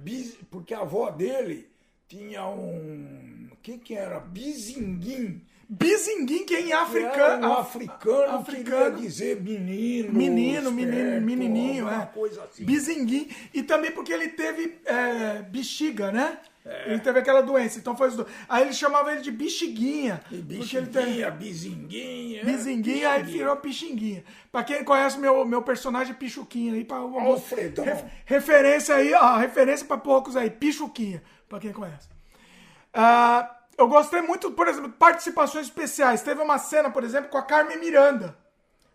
Porque 0.50 0.74
a 0.74 0.80
avó 0.80 1.10
dele 1.10 1.70
tinha 2.08 2.46
um. 2.46 3.41
Que 3.62 3.78
que 3.78 3.94
era? 3.94 4.18
Bizinguim. 4.20 5.40
Bizinguim, 5.68 6.44
que 6.44 6.54
é 6.54 6.60
em 6.60 6.72
era 6.72 6.82
africano. 6.82 7.48
um 7.48 7.52
africano, 7.54 8.36
africano. 8.38 8.94
queria 8.96 9.08
dizer 9.08 9.40
menino. 9.40 10.12
Menino, 10.12 10.70
menininho, 10.70 11.88
é. 11.88 12.06
coisa 12.12 12.42
assim. 12.44 12.64
Bizinguim. 12.64 13.28
E 13.54 13.62
também 13.62 13.90
porque 13.92 14.12
ele 14.12 14.28
teve 14.28 14.78
é, 14.84 15.42
bexiga, 15.42 16.12
né? 16.12 16.38
É. 16.64 16.90
Ele 16.92 17.00
teve 17.00 17.18
aquela 17.18 17.40
doença, 17.40 17.78
então 17.78 17.96
foi 17.96 18.08
os 18.08 18.16
dois. 18.16 18.28
Aí 18.48 18.62
ele 18.64 18.72
chamava 18.74 19.12
ele 19.12 19.20
de 19.22 19.30
bexiguinha. 19.32 20.20
Porque 20.28 20.76
ele 20.76 20.86
teve 20.88 21.30
bizinguinha. 21.30 22.44
bizinguinha, 22.44 23.10
aí 23.10 23.22
virou 23.22 23.56
pixinguinha. 23.56 24.22
Pra 24.52 24.62
quem 24.62 24.84
conhece 24.84 25.18
meu, 25.18 25.44
meu 25.44 25.62
personagem 25.62 26.14
Pichuquinha 26.14 26.74
aí, 26.74 26.84
pra 26.84 26.98
alguns- 26.98 27.24
Alfredão. 27.24 27.84
ref- 27.84 28.04
referência 28.26 28.94
aí, 28.94 29.12
ó, 29.14 29.38
referência 29.38 29.86
pra 29.86 29.96
poucos 29.96 30.36
aí, 30.36 30.50
Pichuquinha, 30.50 31.22
pra 31.48 31.58
quem 31.58 31.72
conhece. 31.72 32.11
Ah, 32.92 33.58
eu 33.76 33.88
gostei 33.88 34.20
muito, 34.20 34.50
por 34.50 34.68
exemplo, 34.68 34.90
de 34.90 34.96
participações 34.96 35.66
especiais. 35.66 36.22
Teve 36.22 36.42
uma 36.42 36.58
cena, 36.58 36.90
por 36.90 37.04
exemplo, 37.04 37.30
com 37.30 37.38
a 37.38 37.42
Carmen 37.42 37.78
Miranda. 37.78 38.36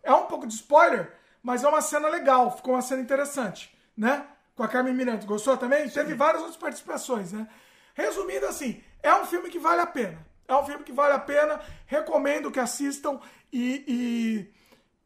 É 0.02 0.12
um 0.12 0.26
pouco 0.26 0.46
de 0.46 0.54
spoiler, 0.54 1.12
mas 1.42 1.64
é 1.64 1.68
uma 1.68 1.80
cena 1.80 2.08
legal, 2.08 2.56
ficou 2.56 2.74
uma 2.74 2.82
cena 2.82 3.02
interessante, 3.02 3.76
né? 3.96 4.26
Com 4.54 4.62
a 4.62 4.68
Carmen 4.68 4.94
Miranda. 4.94 5.26
Gostou 5.26 5.56
também? 5.56 5.88
Teve 5.88 6.14
várias 6.14 6.42
outras 6.42 6.56
participações, 6.58 7.32
né? 7.32 7.48
Resumindo 7.94 8.46
assim, 8.46 8.82
é 9.02 9.14
um 9.14 9.26
filme 9.26 9.50
que 9.50 9.58
vale 9.58 9.80
a 9.80 9.86
pena. 9.86 10.26
É 10.46 10.54
um 10.54 10.64
filme 10.64 10.82
que 10.84 10.92
vale 10.92 11.12
a 11.12 11.18
pena, 11.18 11.60
recomendo 11.86 12.50
que 12.50 12.58
assistam 12.58 13.20
e, 13.52 13.84
e 13.86 14.54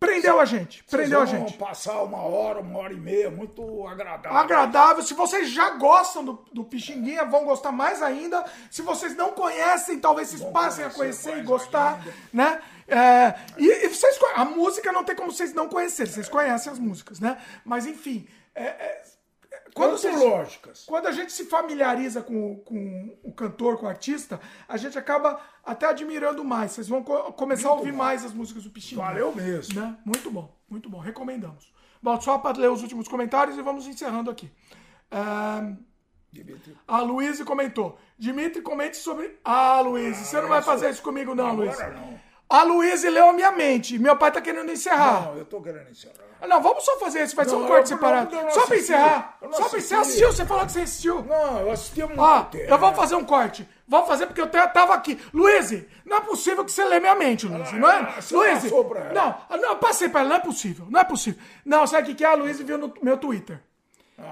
prendeu 0.06 0.40
a 0.40 0.44
gente, 0.44 0.84
prendeu 0.84 1.20
a 1.20 1.26
Vocês 1.26 1.38
vão 1.38 1.48
gente. 1.48 1.58
passar 1.58 2.02
uma 2.02 2.18
hora, 2.22 2.60
uma 2.60 2.78
hora 2.78 2.92
e 2.92 3.00
meia, 3.00 3.30
muito 3.30 3.86
agradável. 3.86 4.38
agradável. 4.38 5.02
Se 5.02 5.14
vocês 5.14 5.48
já 5.50 5.70
gostam 5.70 6.24
do, 6.24 6.44
do 6.52 6.64
Pixinguinha, 6.64 7.24
vão 7.24 7.44
gostar 7.44 7.72
mais 7.72 8.02
ainda. 8.02 8.44
Se 8.70 8.82
vocês 8.82 9.16
não 9.16 9.30
conhecem, 9.32 9.98
talvez 9.98 10.28
vocês 10.28 10.42
passem 10.50 10.84
a 10.84 10.90
conhecer 10.90 11.02
conhecer 11.02 11.30
e 11.30 11.34
mais 11.36 11.46
gostar, 11.46 11.94
ainda. 11.94 12.14
né? 12.32 12.60
É, 12.88 13.34
e, 13.56 13.86
e 13.86 13.88
vocês, 13.88 14.18
a 14.34 14.44
música 14.44 14.92
não 14.92 15.04
tem 15.04 15.14
como 15.16 15.30
vocês 15.32 15.54
não 15.54 15.68
conhecerem, 15.68 16.12
vocês 16.12 16.28
conhecem 16.28 16.70
as 16.72 16.78
músicas, 16.78 17.20
né? 17.20 17.38
Mas 17.64 17.86
enfim, 17.86 18.26
é- 18.54 18.64
é- 18.64 19.02
quando, 19.74 19.94
Antológicas. 19.94 20.84
quando 20.86 21.06
a 21.06 21.12
gente 21.12 21.32
se 21.32 21.44
familiariza 21.46 22.20
com, 22.22 22.52
o- 22.52 22.58
com 22.58 23.18
o 23.22 23.32
cantor, 23.32 23.78
com 23.78 23.86
o 23.86 23.88
artista, 23.88 24.40
a 24.68 24.76
gente 24.76 24.98
acaba 24.98 25.40
até 25.64 25.86
admirando 25.86 26.44
mais. 26.44 26.72
Vocês 26.72 26.88
vão 26.88 27.02
co- 27.02 27.32
começar 27.32 27.68
a 27.70 27.72
ouvir 27.72 27.92
mais 27.92 28.24
as 28.24 28.32
músicas 28.32 28.64
do 28.64 28.70
Pixinguinha. 28.70 29.06
Valeu 29.06 29.34
mesmo. 29.34 29.80
Né? 29.80 29.96
Muito 30.04 30.30
bom, 30.30 30.54
muito 30.68 30.88
bom. 30.90 30.98
Recomendamos. 30.98 31.72
Bom, 32.02 32.20
só 32.20 32.38
para 32.38 32.58
ler 32.58 32.70
os 32.70 32.82
últimos 32.82 33.06
comentários 33.08 33.56
e 33.56 33.62
vamos 33.62 33.86
encerrando 33.86 34.30
aqui. 34.30 34.50
A 36.88 37.00
Luíse 37.00 37.44
comentou. 37.44 37.98
Dimitri, 38.18 38.62
comente 38.62 38.96
sobre. 38.96 39.38
Ah, 39.44 39.80
Luíse, 39.80 40.24
você 40.24 40.40
não 40.40 40.48
vai 40.48 40.62
fazer 40.62 40.90
isso 40.90 41.02
comigo, 41.02 41.34
não, 41.34 41.54
não. 41.56 42.20
A 42.52 42.62
Luíse 42.64 43.08
leu 43.08 43.30
a 43.30 43.32
minha 43.32 43.50
mente. 43.50 43.98
Meu 43.98 44.14
pai 44.16 44.30
tá 44.30 44.40
querendo 44.40 44.70
encerrar. 44.70 45.22
Não, 45.26 45.36
eu 45.38 45.44
tô 45.46 45.60
querendo 45.62 45.88
encerrar. 45.90 46.14
Ah, 46.40 46.46
Não, 46.46 46.60
vamos 46.60 46.84
só 46.84 46.98
fazer 46.98 47.22
isso, 47.22 47.34
vai 47.36 47.44
ser 47.44 47.52
Não, 47.52 47.62
um 47.62 47.66
corte 47.66 47.90
não- 47.90 47.96
separado. 47.98 48.34
não 48.36 48.50
Só 48.50 48.66
pra 48.66 48.76
encerrar. 48.76 49.38
Não 49.40 49.52
Só 49.54 49.68
pra 49.68 49.78
encerrar. 49.78 50.00
Assistiu, 50.02 50.32
você 50.32 50.44
falou 50.44 50.66
que 50.66 50.72
você 50.72 50.80
assistiu. 50.80 51.22
Não, 51.24 51.60
eu 51.60 51.70
assisti 51.70 52.02
muito 52.04 52.20
Ó, 52.20 52.42
tempo. 52.42 52.64
eu 52.70 52.78
vou 52.78 52.92
fazer 52.94 53.14
um 53.14 53.24
corte. 53.24 53.66
Vamos 53.88 54.06
fazer 54.08 54.26
porque 54.26 54.40
eu 54.40 54.48
tava 54.48 54.92
aqui. 54.92 55.18
Luíse, 55.32 55.88
não 56.04 56.16
é 56.16 56.20
possível 56.20 56.64
que 56.64 56.72
você 56.72 56.84
lê 56.84 57.00
minha 57.00 57.14
mente, 57.14 57.46
não 57.48 57.90
é? 57.90 58.00
Ah, 58.00 58.04
passou 58.16 58.84
pra 58.84 59.00
ela. 59.00 59.12
não, 59.48 59.58
não, 59.58 59.76
passei 59.76 60.08
pra 60.08 60.20
ela, 60.20 60.28
não 60.30 60.36
é 60.36 60.40
possível, 60.40 60.86
não 60.90 61.00
é 61.00 61.04
possível. 61.04 61.40
Não, 61.64 61.86
sabe 61.86 62.02
o 62.02 62.06
que 62.06 62.16
que 62.16 62.24
é? 62.24 62.28
A 62.28 62.34
Luíse 62.34 62.62
viu 62.64 62.76
no 62.76 62.92
meu 63.02 63.16
Twitter. 63.16 63.60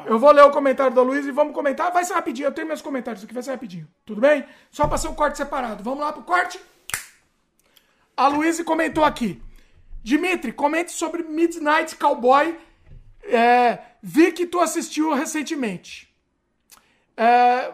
Eu 0.04 0.18
vou 0.18 0.30
ler 0.30 0.42
o 0.42 0.50
comentário 0.50 0.94
da 0.94 1.02
Luísa 1.02 1.28
e 1.28 1.32
vamos 1.32 1.54
comentar. 1.54 1.90
Vai 1.90 2.04
ser 2.04 2.12
rapidinho, 2.14 2.46
eu 2.48 2.52
tenho 2.52 2.66
meus 2.66 2.82
comentários 2.82 3.24
aqui, 3.24 3.32
vai 3.32 3.42
ser 3.42 3.52
rapidinho. 3.52 3.88
Tudo 4.04 4.20
bem? 4.20 4.44
Só 4.70 4.86
pra 4.86 4.98
ser 4.98 5.08
um 5.08 5.14
corte 5.14 5.36
separado. 5.38 5.82
Vamos 5.82 6.00
lá 6.00 6.12
pro 6.12 6.22
corte? 6.22 6.60
A 8.16 8.28
Luísa 8.28 8.64
comentou 8.64 9.04
aqui. 9.04 9.42
Dimitri, 10.02 10.52
comente 10.52 10.92
sobre 10.92 11.22
Midnight 11.22 11.96
Cowboy. 11.96 12.58
É, 13.22 13.78
vi 14.02 14.32
que 14.32 14.46
tu 14.46 14.60
assistiu 14.60 15.12
recentemente. 15.14 16.08
É, 17.16 17.72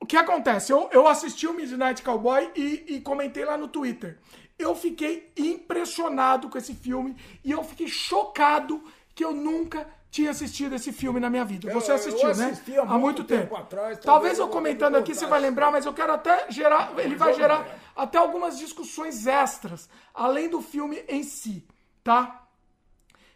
o 0.00 0.06
que 0.06 0.16
acontece? 0.16 0.72
Eu, 0.72 0.88
eu 0.92 1.08
assisti 1.08 1.46
o 1.46 1.54
Midnight 1.54 2.02
Cowboy 2.02 2.50
e, 2.54 2.84
e 2.96 3.00
comentei 3.00 3.44
lá 3.44 3.56
no 3.56 3.68
Twitter. 3.68 4.18
Eu 4.58 4.74
fiquei 4.74 5.32
impressionado 5.36 6.48
com 6.50 6.58
esse 6.58 6.74
filme 6.74 7.16
e 7.42 7.50
eu 7.50 7.64
fiquei 7.64 7.88
chocado 7.88 8.82
que 9.14 9.24
eu 9.24 9.32
nunca 9.32 9.86
tinha 10.10 10.30
assistido 10.30 10.74
esse 10.74 10.92
filme 10.92 11.20
na 11.20 11.30
minha 11.30 11.44
vida. 11.44 11.72
Você 11.72 11.90
Eu- 11.92 11.94
assistiu, 11.94 12.28
eu 12.28 12.36
né? 12.36 12.46
assisti 12.46 12.76
há 12.76 12.84
muito 12.84 13.24
tempo 13.24 13.56
atrás, 13.56 13.98
Talvez 13.98 14.04
talvez 14.04 14.38
eu 14.38 14.46
eu 14.46 14.50
comentando 14.50 14.96
aqui 14.96 15.14
você 15.14 15.26
vai 15.26 15.40
lembrar, 15.40 15.70
mas 15.70 15.86
eu 15.86 15.94
quero 15.94 16.12
até 16.12 16.50
gerar. 16.50 16.92
Ele 16.98 17.14
vai 17.14 17.32
gerar. 17.32 17.64
Até 18.00 18.16
algumas 18.16 18.58
discussões 18.58 19.26
extras, 19.26 19.88
além 20.14 20.48
do 20.48 20.62
filme 20.62 21.04
em 21.06 21.22
si, 21.22 21.66
tá? 22.02 22.46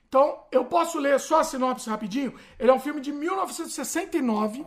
Então, 0.09 0.43
eu 0.51 0.65
posso 0.65 0.99
ler 0.99 1.21
só 1.21 1.41
a 1.41 1.45
sinopse 1.45 1.91
rapidinho. 1.91 2.35
Ele 2.59 2.71
é 2.71 2.75
um 2.75 2.81
filme 2.81 3.01
de 3.01 3.13
1969, 3.13 4.65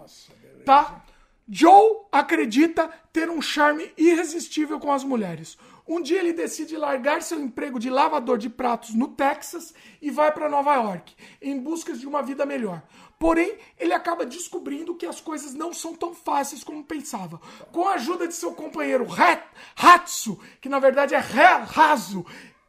tá? 0.66 1.04
Joe 1.50 2.02
acredita 2.12 2.90
ter 3.12 3.30
um 3.30 3.42
charme 3.42 3.92
irresistível 3.98 4.80
com 4.80 4.92
as 4.92 5.04
mulheres. 5.04 5.58
Um 5.88 6.02
dia 6.02 6.20
ele 6.20 6.34
decide 6.34 6.76
largar 6.76 7.24
seu 7.24 7.40
emprego 7.40 7.80
de 7.80 7.90
lavador 7.90 8.38
de 8.38 8.50
pratos 8.50 8.94
no 8.94 9.08
Texas 9.08 9.74
e 10.02 10.12
vai 10.12 10.32
para 10.32 10.50
Nova 10.50 10.76
York, 10.76 11.16
em 11.42 11.58
busca 11.58 11.94
de 11.94 12.06
uma 12.06 12.22
vida 12.22 12.46
melhor. 12.46 12.84
Porém, 13.20 13.58
ele 13.80 13.94
acaba 13.94 14.26
descobrindo 14.26 14.96
que 14.96 15.06
as 15.06 15.20
coisas 15.20 15.54
não 15.54 15.74
são 15.74 15.96
tão 15.96 16.14
fáceis 16.14 16.64
como 16.64 16.84
pensava. 16.84 17.42
Com 17.72 17.88
a 17.88 17.94
ajuda 17.94 18.28
de 18.28 18.34
seu 18.34 18.54
companheiro 18.54 19.08
Hat, 19.12 19.44
Hatsu, 19.76 20.40
que 20.62 20.70
na 20.70 20.80
verdade 20.80 21.16
é 21.16 21.18
Raso, 21.18 22.26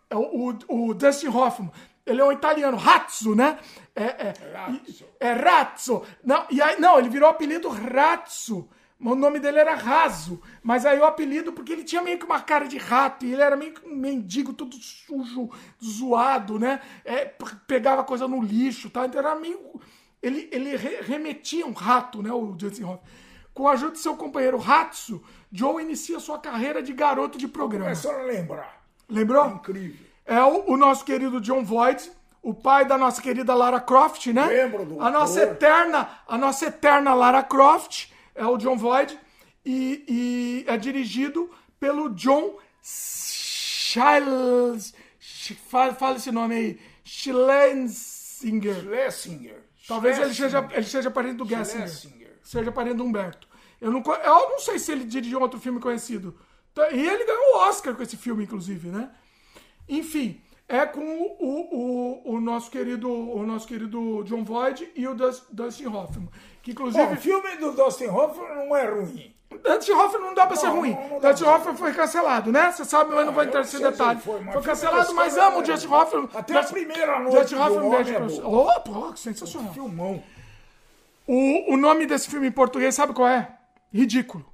é 0.08 0.16
o, 0.16 0.54
o, 0.68 0.88
o 0.88 0.94
Dustin 0.94 1.28
Hoffman, 1.28 1.70
ele 2.08 2.22
é 2.22 2.24
um 2.24 2.32
italiano, 2.32 2.76
Ratzo, 2.78 3.34
né? 3.34 3.58
É, 3.94 4.04
é, 4.04 4.34
Ratzo. 4.54 5.04
é 5.20 5.32
Ratzo. 5.32 6.02
Não, 6.24 6.47
e 6.50 6.62
aí, 6.62 6.81
não, 6.81 6.98
ele 6.98 7.10
virou 7.10 7.28
o 7.28 7.32
apelido 7.32 7.68
Ratzo. 7.68 8.66
O 9.00 9.14
nome 9.14 9.38
dele 9.38 9.58
era 9.58 9.74
Raso. 9.74 10.40
Mas 10.62 10.86
aí 10.86 10.98
o 10.98 11.04
apelido, 11.04 11.52
porque 11.52 11.72
ele 11.72 11.84
tinha 11.84 12.02
meio 12.02 12.18
que 12.18 12.24
uma 12.24 12.40
cara 12.40 12.66
de 12.66 12.78
rato, 12.78 13.24
e 13.24 13.32
ele 13.32 13.42
era 13.42 13.56
meio 13.56 13.74
que 13.74 13.86
um 13.86 13.94
mendigo 13.94 14.52
todo 14.52 14.74
sujo, 14.76 15.50
zoado, 15.82 16.58
né? 16.58 16.81
É, 17.04 17.26
pegava 17.66 18.02
coisa 18.02 18.26
no 18.26 18.42
lixo, 18.42 18.90
tá? 18.90 19.06
Então 19.06 19.20
era 19.20 19.34
meio. 19.36 19.81
Ele, 20.22 20.49
ele 20.51 20.76
re- 20.76 21.01
remetia 21.02 21.67
um 21.67 21.72
rato, 21.72 22.22
né? 22.22 22.33
O 22.33 22.56
Justin 22.58 22.84
Hoffman. 22.84 23.01
Com 23.54 23.68
a 23.68 23.72
ajuda 23.72 23.92
de 23.92 23.99
seu 23.99 24.17
companheiro 24.17 24.56
Ratso, 24.58 25.22
Joe 25.51 25.83
inicia 25.83 26.20
sua 26.20 26.38
carreira 26.38 26.83
de 26.83 26.92
garoto 26.92 27.38
de 27.38 27.49
programa. 27.49 27.86
Começaram 27.86 28.20
a 28.20 28.24
lembrar. 28.24 28.83
Lembrou? 29.08 29.47
Incrível. 29.49 30.06
É 30.24 30.40
o, 30.42 30.72
o 30.72 30.76
nosso 30.76 31.04
querido 31.04 31.40
John 31.40 31.65
Voight, 31.65 32.10
o 32.42 32.52
pai 32.54 32.84
da 32.84 32.97
nossa 32.99 33.20
querida 33.22 33.54
Lara 33.54 33.81
Croft, 33.81 34.26
né? 34.28 34.47
Lembro 34.47 34.84
do 34.84 35.01
a 35.02 35.10
nossa 35.10 35.42
eterna, 35.42 36.08
a 36.28 36.36
nossa 36.38 36.67
eterna 36.67 37.15
Lara 37.15 37.42
Croft 37.42 38.08
é 38.34 38.44
o 38.44 38.56
John 38.58 38.76
Voight 38.76 39.18
e, 39.65 40.04
e 40.08 40.65
é 40.70 40.76
dirigido 40.76 41.51
pelo 41.81 42.10
John 42.10 42.58
Shiles, 42.83 43.94
fala, 45.68 45.94
fala 45.94 46.17
esse 46.17 46.31
nome 46.31 46.54
aí, 46.54 46.81
Schlensinger. 47.04 48.81
Schlesinger. 48.83 49.62
Talvez 49.88 50.19
ele 50.19 50.35
seja, 50.35 50.69
ele 50.72 50.87
seja 50.87 51.10
parente 51.10 51.37
do 51.37 51.44
Gessinger. 51.47 51.88
Schlesinger. 51.88 52.38
Seja 52.42 52.71
parente 52.71 52.97
do 52.97 53.04
Humberto. 53.04 53.49
Eu 53.81 53.90
não, 53.90 54.03
eu 54.04 54.51
não 54.51 54.58
sei 54.58 54.78
se 54.78 54.92
ele 54.92 55.04
dirigiu 55.04 55.40
outro 55.40 55.58
filme 55.58 55.81
conhecido. 55.81 56.38
Tá, 56.74 56.90
E 56.90 57.08
ele 57.08 57.24
ganhou 57.24 57.54
o 57.56 57.58
Oscar 57.69 57.94
com 57.94 58.03
esse 58.03 58.17
filme, 58.17 58.44
inclusive, 58.44 58.88
né? 58.90 59.10
Enfim, 59.88 60.40
é 60.69 60.85
com 60.85 61.01
o, 61.01 61.37
o, 61.40 62.31
o, 62.31 62.35
o 62.35 62.40
nosso 62.40 62.71
querido 62.71 63.10
o 63.10 63.44
nosso 63.47 63.67
querido 63.67 64.22
John 64.24 64.44
Voight 64.44 64.90
e 64.94 65.06
o 65.08 65.15
Dus- 65.15 65.44
Dustin 65.51 65.87
Hoffman. 65.87 66.28
Que 66.62 66.72
inclusive. 66.72 67.03
Bom, 67.06 67.12
o 67.15 67.17
filme 67.17 67.56
do 67.56 67.72
Dustin 67.72 68.06
Hoffman 68.08 68.54
não 68.54 68.76
é 68.76 68.87
ruim. 68.90 69.35
Dustin 69.62 69.92
Hoffman 69.92 70.20
não 70.22 70.34
dá 70.34 70.46
pra 70.46 70.56
ser 70.56 70.66
Não, 70.66 70.76
ruim. 70.76 70.92
não- 70.92 71.08
não 71.10 71.20
pra 71.20 71.30
Hoffman 71.54 71.76
foi 71.76 71.92
cancelado, 71.92 72.52
né? 72.52 72.72
Você 72.72 72.84
sabe, 72.84 73.12
eu 73.12 73.24
não 73.24 73.32
vou 73.32 73.42
entrar 73.44 73.60
nesse 73.60 73.78
detalhe. 73.78 74.20
foi, 74.20 74.34
Foi, 74.36 74.44
mas 74.44 74.64
cancelado, 74.64 75.14
mas 75.14 75.36
amo 75.36 75.58
o 75.58 75.62
é- 75.62 75.64
Justin 75.64 75.88
Hoffman. 75.88 76.28
Até 76.34 76.58
a 76.58 76.62
primeira 76.64 77.20
noite 77.20 77.54
do 77.54 77.60
Hoffman 77.60 77.78
Homem 77.78 78.04
beijo 78.04 78.40
é. 78.40 78.44
Oh, 78.44 78.80
pô, 78.80 79.16
sensacional. 79.16 79.72
Filmão. 79.74 80.22
O, 81.26 81.74
o 81.74 81.76
nome 81.76 82.06
desse 82.06 82.28
filme 82.30 82.46
em 82.48 82.52
português, 82.52 82.94
sabe 82.94 83.12
qual 83.12 83.28
é? 83.28 83.48
Ridículo. 83.92 84.44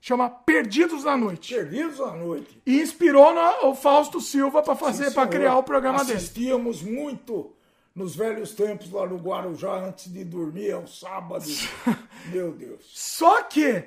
Chama 0.00 0.28
Perdidos 0.28 1.04
na 1.04 1.16
Noite. 1.16 1.54
Perdidos 1.54 2.00
à 2.00 2.12
noite. 2.12 2.60
E 2.66 2.80
inspirou 2.80 3.32
no- 3.34 3.70
o 3.70 3.74
Fausto 3.74 4.20
Silva 4.20 4.62
para 4.62 4.76
fazer, 4.76 5.12
para 5.12 5.26
criar 5.26 5.56
o 5.56 5.62
programa 5.62 6.04
dele. 6.04 6.18
Assistíamos 6.18 6.82
muito 6.82 7.52
nos 7.94 8.14
velhos 8.14 8.52
tempos 8.54 8.90
lá 8.92 9.06
no 9.06 9.16
Guarujá 9.16 9.72
antes 9.76 10.12
de 10.12 10.22
dormir 10.24 10.72
aos 10.72 11.00
sábados. 11.00 11.68
Meu 12.26 12.52
Deus. 12.52 12.84
Só 12.92 13.42
que 13.44 13.84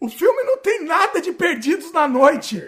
o 0.00 0.08
filme 0.08 0.42
não 0.44 0.58
tem 0.58 0.84
nada 0.84 1.20
de 1.20 1.32
Perdidos 1.32 1.92
na 1.92 2.06
Noite. 2.06 2.62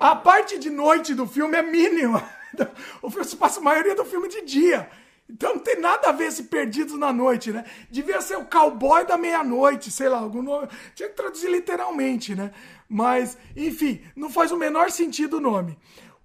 A 0.00 0.14
parte 0.14 0.58
de 0.58 0.70
noite 0.70 1.14
do 1.14 1.26
filme 1.26 1.56
é 1.56 1.62
mínima. 1.62 2.28
O 3.02 3.10
filme 3.10 3.24
se 3.24 3.36
passa 3.36 3.58
a 3.58 3.62
maioria 3.62 3.96
do 3.96 4.04
filme 4.04 4.28
de 4.28 4.42
dia. 4.42 4.88
Então 5.28 5.54
não 5.54 5.60
tem 5.60 5.80
nada 5.80 6.08
a 6.08 6.12
ver 6.12 6.26
esse 6.26 6.44
Perdidos 6.44 6.96
na 6.96 7.12
Noite, 7.12 7.50
né? 7.50 7.64
Devia 7.90 8.20
ser 8.20 8.36
o 8.36 8.44
cowboy 8.44 9.04
da 9.04 9.18
meia-noite, 9.18 9.90
sei 9.90 10.08
lá, 10.08 10.18
algum 10.18 10.40
nome. 10.40 10.68
Tinha 10.94 11.08
que 11.08 11.16
traduzir 11.16 11.50
literalmente, 11.50 12.32
né? 12.34 12.52
Mas, 12.88 13.36
enfim, 13.56 14.02
não 14.14 14.30
faz 14.30 14.52
o 14.52 14.56
menor 14.56 14.90
sentido 14.90 15.38
o 15.38 15.40
nome. 15.40 15.76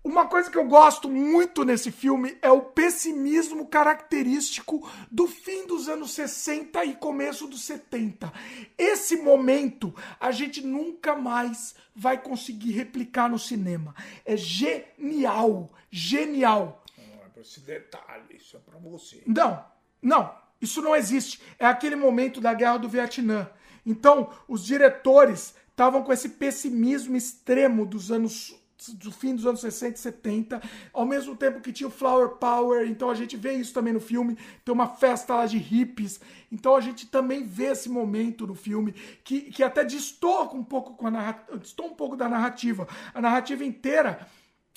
Uma 0.01 0.27
coisa 0.27 0.49
que 0.49 0.57
eu 0.57 0.65
gosto 0.65 1.09
muito 1.09 1.65
nesse 1.65 1.91
filme 1.91 2.37
é 2.41 2.49
o 2.49 2.61
pessimismo 2.61 3.67
característico 3.67 4.89
do 5.11 5.27
fim 5.27 5.67
dos 5.67 5.89
anos 5.89 6.11
60 6.11 6.85
e 6.85 6.95
começo 6.95 7.45
dos 7.47 7.63
70. 7.63 8.31
Esse 8.77 9.17
momento 9.17 9.93
a 10.17 10.31
gente 10.31 10.65
nunca 10.65 11.15
mais 11.15 11.75
vai 11.93 12.17
conseguir 12.17 12.71
replicar 12.71 13.29
no 13.29 13.37
cinema. 13.37 13.93
É 14.25 14.37
genial, 14.37 15.69
genial. 15.91 16.81
Não 16.97 17.25
é 17.25 17.29
pra 17.29 17.41
esse 17.41 17.59
detalhe, 17.59 18.37
isso 18.37 18.55
é 18.55 18.59
pra 18.59 18.79
você. 18.79 19.21
Não, 19.27 19.65
não, 20.01 20.33
isso 20.61 20.81
não 20.81 20.95
existe. 20.95 21.41
É 21.59 21.65
aquele 21.65 21.97
momento 21.97 22.39
da 22.39 22.53
guerra 22.53 22.77
do 22.77 22.87
Vietnã. 22.87 23.49
Então, 23.85 24.29
os 24.47 24.65
diretores 24.65 25.53
estavam 25.69 26.03
com 26.03 26.13
esse 26.13 26.29
pessimismo 26.29 27.17
extremo 27.17 27.85
dos 27.85 28.11
anos 28.11 28.58
do 28.87 29.11
fim 29.11 29.35
dos 29.35 29.45
anos 29.45 29.59
60 29.61 29.95
e 29.95 29.99
70, 29.99 30.61
ao 30.93 31.05
mesmo 31.05 31.35
tempo 31.35 31.59
que 31.59 31.73
tinha 31.73 31.87
o 31.87 31.91
Flower 31.91 32.29
Power, 32.35 32.87
então 32.87 33.09
a 33.09 33.15
gente 33.15 33.35
vê 33.35 33.53
isso 33.53 33.73
também 33.73 33.93
no 33.93 33.99
filme, 33.99 34.37
tem 34.63 34.73
uma 34.73 34.87
festa 34.87 35.35
lá 35.35 35.45
de 35.45 35.57
hippies, 35.57 36.19
então 36.51 36.75
a 36.75 36.81
gente 36.81 37.07
também 37.07 37.43
vê 37.43 37.65
esse 37.65 37.89
momento 37.89 38.47
no 38.47 38.55
filme, 38.55 38.93
que, 39.23 39.41
que 39.41 39.63
até 39.63 39.83
destoa 39.83 40.53
um 40.53 40.63
pouco 40.63 40.93
com 40.93 41.07
a 41.07 41.11
narrativa, 41.11 41.57
um 41.83 41.93
pouco 41.93 42.15
da 42.15 42.29
narrativa. 42.29 42.87
A 43.13 43.21
narrativa 43.21 43.63
inteira 43.63 44.27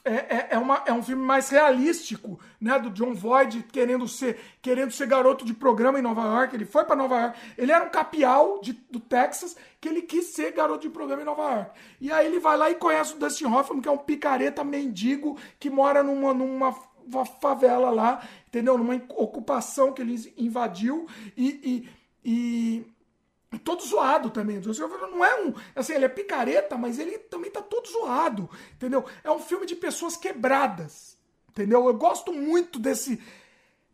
é, 0.05 0.15
é, 0.15 0.49
é, 0.51 0.59
uma, 0.59 0.83
é 0.87 0.93
um 0.93 1.03
filme 1.03 1.23
mais 1.25 1.49
realístico, 1.49 2.39
né? 2.61 2.79
Do 2.79 2.91
John 2.91 3.15
Voight 3.15 3.63
querendo 3.73 4.09
ser, 4.09 4.39
querendo 4.61 4.91
ser 4.91 5.07
garoto 5.07 5.45
de 5.45 5.55
programa 5.55 5.99
em 5.99 6.03
Nova 6.03 6.23
York. 6.23 6.55
Ele 6.57 6.65
foi 6.65 6.85
para 6.85 6.97
Nova 6.97 7.21
York. 7.21 7.39
Ele 7.57 7.71
era 7.71 7.85
um 7.85 7.89
capial 7.91 8.61
de, 8.61 8.73
do 8.91 8.99
Texas 8.99 9.57
que 9.81 9.89
ele 9.89 10.03
quis 10.03 10.27
ser 10.35 10.53
garoto 10.53 10.81
de 10.83 10.91
programa 10.91 11.23
em 11.23 11.25
Nova 11.25 11.43
York. 11.43 11.71
E 12.01 12.11
aí 12.11 12.27
ele 12.27 12.41
vai 12.41 12.57
lá 12.57 12.71
e 12.71 12.75
conhece 12.75 13.15
o 13.15 13.19
Dustin 13.19 13.47
Hoffman, 13.47 13.81
que 13.81 13.89
é 13.89 13.93
um 13.93 13.99
picareta 13.99 14.65
mendigo 14.65 15.39
que 15.61 15.71
mora 15.71 16.03
numa, 16.03 16.35
numa 16.35 16.73
fa- 16.73 17.25
favela 17.41 17.91
lá, 17.91 18.23
entendeu? 18.49 18.77
Numa 18.77 18.95
ocupação 19.17 19.93
que 19.93 20.03
ele 20.03 20.33
invadiu 20.37 21.07
e- 21.37 21.61
e 21.87 22.03
e 22.25 22.87
todo 23.59 23.83
zoado 23.85 24.31
também. 24.31 24.61
Não 24.61 25.25
é 25.25 25.43
um. 25.43 25.55
Assim, 25.77 25.95
ele 25.95 26.05
é 26.05 26.09
picareta, 26.09 26.77
mas 26.77 26.99
ele 26.99 27.19
também 27.19 27.51
tá 27.51 27.61
todo 27.63 27.89
zoado. 27.89 28.49
Entendeu? 28.75 29.05
É 29.23 29.31
um 29.31 29.39
filme 29.39 29.67
de 29.67 29.77
pessoas 29.77 30.17
quebradas. 30.17 31.17
Entendeu? 31.51 31.87
Eu 31.87 31.95
gosto 31.95 32.33
muito 32.33 32.79
desse. 32.79 33.21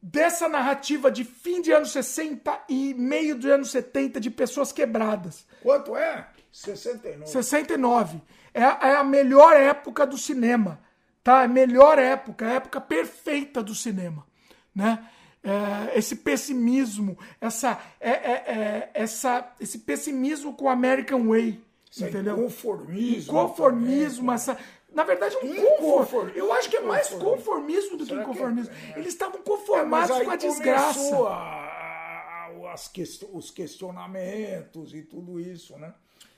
Dessa 0.00 0.48
narrativa 0.48 1.10
de 1.10 1.24
fim 1.24 1.60
de 1.60 1.72
anos 1.72 1.90
60 1.90 2.64
e 2.68 2.94
meio 2.94 3.36
de 3.36 3.50
anos 3.50 3.72
70 3.72 4.20
de 4.20 4.30
pessoas 4.30 4.70
quebradas. 4.70 5.44
Quanto 5.60 5.96
é? 5.96 6.28
69. 6.52 7.26
69. 7.30 8.22
É, 8.54 8.62
a- 8.62 8.78
é 8.82 8.94
a 8.96 9.02
melhor 9.02 9.56
época 9.56 10.06
do 10.06 10.16
cinema. 10.16 10.80
Tá? 11.24 11.42
É 11.42 11.44
a 11.46 11.48
melhor 11.48 11.98
época, 11.98 12.44
é 12.44 12.48
a 12.48 12.54
época 12.54 12.80
perfeita 12.80 13.60
do 13.60 13.74
cinema. 13.74 14.24
Né? 14.72 15.04
É, 15.48 15.98
esse 15.98 16.16
pessimismo, 16.16 17.16
essa, 17.40 17.78
é, 18.00 18.10
é, 18.10 18.32
é, 18.32 18.90
essa, 18.94 19.50
esse 19.60 19.78
pessimismo 19.78 20.52
com 20.54 20.66
o 20.66 20.68
American 20.68 21.26
Way. 21.28 21.60
Esse 21.90 22.04
entendeu? 22.04 22.36
Conformismo. 22.36 23.32
Conformismo, 23.32 24.32
essa. 24.32 24.58
Na 24.92 25.04
verdade, 25.04 25.36
um 25.42 25.54
conformismo. 25.76 26.38
Eu 26.38 26.52
acho 26.52 26.68
que 26.68 26.76
é 26.76 26.80
mais 26.80 27.08
conformismo 27.10 27.96
do 27.96 28.04
que 28.04 28.10
Será 28.10 28.22
que 28.24 28.28
é? 28.28 28.32
inconformismo. 28.32 28.74
É. 28.94 28.98
Eles 28.98 29.08
estavam 29.14 29.40
conformados 29.42 30.10
aí 30.16 30.24
com 30.24 30.30
a 30.30 30.36
desgraça. 30.36 31.16
a- 31.28 31.30
a- 31.30 32.72
as 32.72 32.88
quest- 32.88 33.24
os 33.32 33.50
questionamentos 33.50 34.94
e 34.94 35.02
tudo 35.02 35.40
isso, 35.40 35.76
né? 35.78 35.92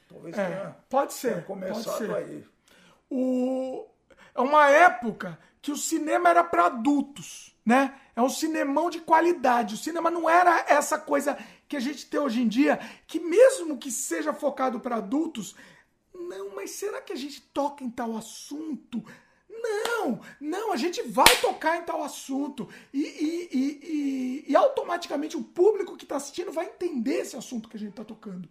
Talvez 0.08 0.36
É, 0.36 0.44
tenha, 0.44 0.76
pode 0.88 1.12
ser, 1.14 1.44
começado 1.44 1.84
pode 1.84 1.98
ser. 1.98 2.14
aí. 2.14 2.44
o... 3.10 3.86
é 4.34 4.40
uma 4.40 4.68
época 4.68 5.38
que 5.62 5.70
o 5.70 5.76
cinema 5.76 6.28
era 6.30 6.42
para 6.44 6.66
adultos, 6.66 7.54
né? 7.70 7.94
É 8.16 8.20
um 8.20 8.28
cinemão 8.28 8.90
de 8.90 8.98
qualidade. 8.98 9.76
O 9.76 9.78
cinema 9.78 10.10
não 10.10 10.28
era 10.28 10.64
essa 10.68 10.98
coisa 10.98 11.38
que 11.68 11.76
a 11.76 11.80
gente 11.80 12.04
tem 12.06 12.18
hoje 12.18 12.42
em 12.42 12.48
dia, 12.48 12.80
que 13.06 13.20
mesmo 13.20 13.78
que 13.78 13.92
seja 13.92 14.34
focado 14.34 14.80
para 14.80 14.96
adultos, 14.96 15.54
não, 16.12 16.56
mas 16.56 16.72
será 16.72 17.00
que 17.00 17.12
a 17.12 17.16
gente 17.16 17.40
toca 17.40 17.84
em 17.84 17.88
tal 17.88 18.16
assunto? 18.16 19.04
Não, 19.48 20.20
não, 20.40 20.72
a 20.72 20.76
gente 20.76 21.00
vai 21.02 21.36
tocar 21.40 21.76
em 21.76 21.84
tal 21.84 22.02
assunto 22.02 22.68
e, 22.92 23.02
e, 23.02 23.48
e, 23.52 24.44
e, 24.48 24.56
automaticamente 24.56 25.36
o 25.36 25.44
público 25.44 25.96
que 25.96 26.04
está 26.04 26.16
assistindo 26.16 26.50
vai 26.50 26.66
entender 26.66 27.20
esse 27.20 27.36
assunto 27.36 27.68
que 27.68 27.76
a 27.76 27.80
gente 27.80 27.90
está 27.90 28.04
tocando. 28.04 28.48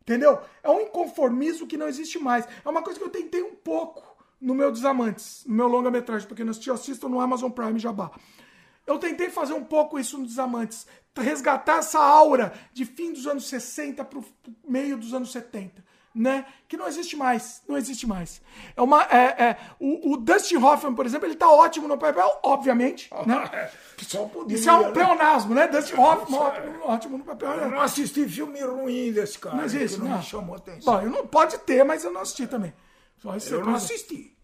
Entendeu? 0.00 0.40
É 0.62 0.70
um 0.70 0.80
inconformismo 0.80 1.66
que 1.66 1.76
não 1.76 1.88
existe 1.88 2.18
mais. 2.18 2.48
É 2.64 2.68
uma 2.68 2.82
coisa 2.82 2.98
que 2.98 3.04
eu 3.04 3.10
tentei 3.10 3.42
um 3.42 3.54
pouco 3.54 4.16
no 4.40 4.54
meu 4.54 4.72
Desamantes, 4.72 5.44
no 5.46 5.54
meu 5.56 5.66
longa-metragem, 5.66 6.26
porque 6.26 6.44
não 6.44 6.52
assistiu, 6.52 6.72
assistam 6.72 7.08
no 7.08 7.20
Amazon 7.20 7.50
Prime 7.50 7.78
Jabá. 7.78 8.10
Eu 8.86 8.98
tentei 8.98 9.30
fazer 9.30 9.54
um 9.54 9.64
pouco 9.64 9.98
isso 9.98 10.18
no 10.18 10.26
Desamantes, 10.26 10.86
resgatar 11.16 11.78
essa 11.78 11.98
aura 11.98 12.52
de 12.72 12.84
fim 12.84 13.12
dos 13.12 13.26
anos 13.26 13.48
60 13.48 14.04
para 14.04 14.18
o 14.18 14.24
meio 14.68 14.96
dos 14.96 15.12
anos 15.14 15.32
70 15.32 15.86
né? 16.16 16.46
Que 16.66 16.78
não 16.78 16.88
existe 16.88 17.14
mais. 17.14 17.62
Não 17.68 17.76
existe 17.76 18.06
mais. 18.06 18.40
É 18.74 18.80
uma, 18.80 19.02
é, 19.02 19.44
é, 19.44 19.56
o, 19.78 20.14
o 20.14 20.16
Dustin 20.16 20.56
Hoffman, 20.56 20.94
por 20.94 21.04
exemplo, 21.04 21.28
ele 21.28 21.36
tá 21.36 21.48
ótimo 21.48 21.86
no 21.86 21.98
papel, 21.98 22.40
obviamente. 22.42 23.10
Né? 23.26 23.70
Só 23.98 24.24
podia, 24.24 24.56
Isso 24.56 24.70
é 24.70 24.72
um 24.72 24.86
né? 24.86 24.92
pleonasmo, 24.92 25.54
né? 25.54 25.68
Dustin 25.68 25.94
Hoffman, 25.94 26.40
ótimo, 26.40 26.84
ótimo 26.84 27.18
no 27.18 27.24
papel. 27.24 27.50
Eu 27.50 27.60
né? 27.60 27.68
não 27.68 27.82
assisti 27.82 28.26
filme 28.26 28.60
ruim 28.62 29.12
desse 29.12 29.38
cara. 29.38 29.56
Não 29.56 29.64
existe, 29.64 29.98
que 29.98 30.04
não, 30.04 30.10
não. 30.12 30.18
me 30.18 30.24
chamou 30.24 30.56
atenção. 30.56 30.94
Bom, 30.94 31.02
eu 31.02 31.10
não, 31.10 31.26
pode 31.26 31.58
ter, 31.58 31.84
mas 31.84 32.02
eu 32.02 32.10
não 32.10 32.22
assisti 32.22 32.46
também. 32.46 32.72
Só 33.18 33.36
isso 33.36 33.54
eu 33.54 33.64
não 33.64 33.74
assisti. 33.74 34.34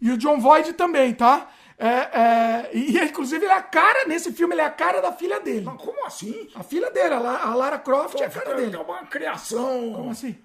E 0.00 0.10
o 0.10 0.16
John 0.16 0.38
Voight 0.38 0.72
também, 0.74 1.12
tá? 1.12 1.48
É, 1.84 2.20
é, 2.20 2.70
e 2.72 2.96
inclusive 2.96 3.44
ele 3.44 3.52
é 3.52 3.56
a 3.56 3.62
cara, 3.62 4.06
nesse 4.06 4.30
filme, 4.32 4.54
ele 4.54 4.60
é 4.62 4.66
a 4.66 4.70
cara 4.70 5.00
da 5.02 5.10
filha 5.12 5.40
dele. 5.40 5.64
Mas 5.66 5.80
como 5.82 6.06
assim? 6.06 6.48
A 6.54 6.62
filha 6.62 6.90
dele, 6.92 7.14
a 7.14 7.18
La- 7.18 7.42
a 7.42 7.54
Lara 7.56 7.78
Croft 7.78 8.20
é 8.20 8.26
a 8.26 8.30
cara 8.30 8.50
É 8.52 8.54
dele. 8.54 8.76
uma 8.76 9.04
criação. 9.06 9.92
Como 9.92 10.10
assim? 10.10 10.38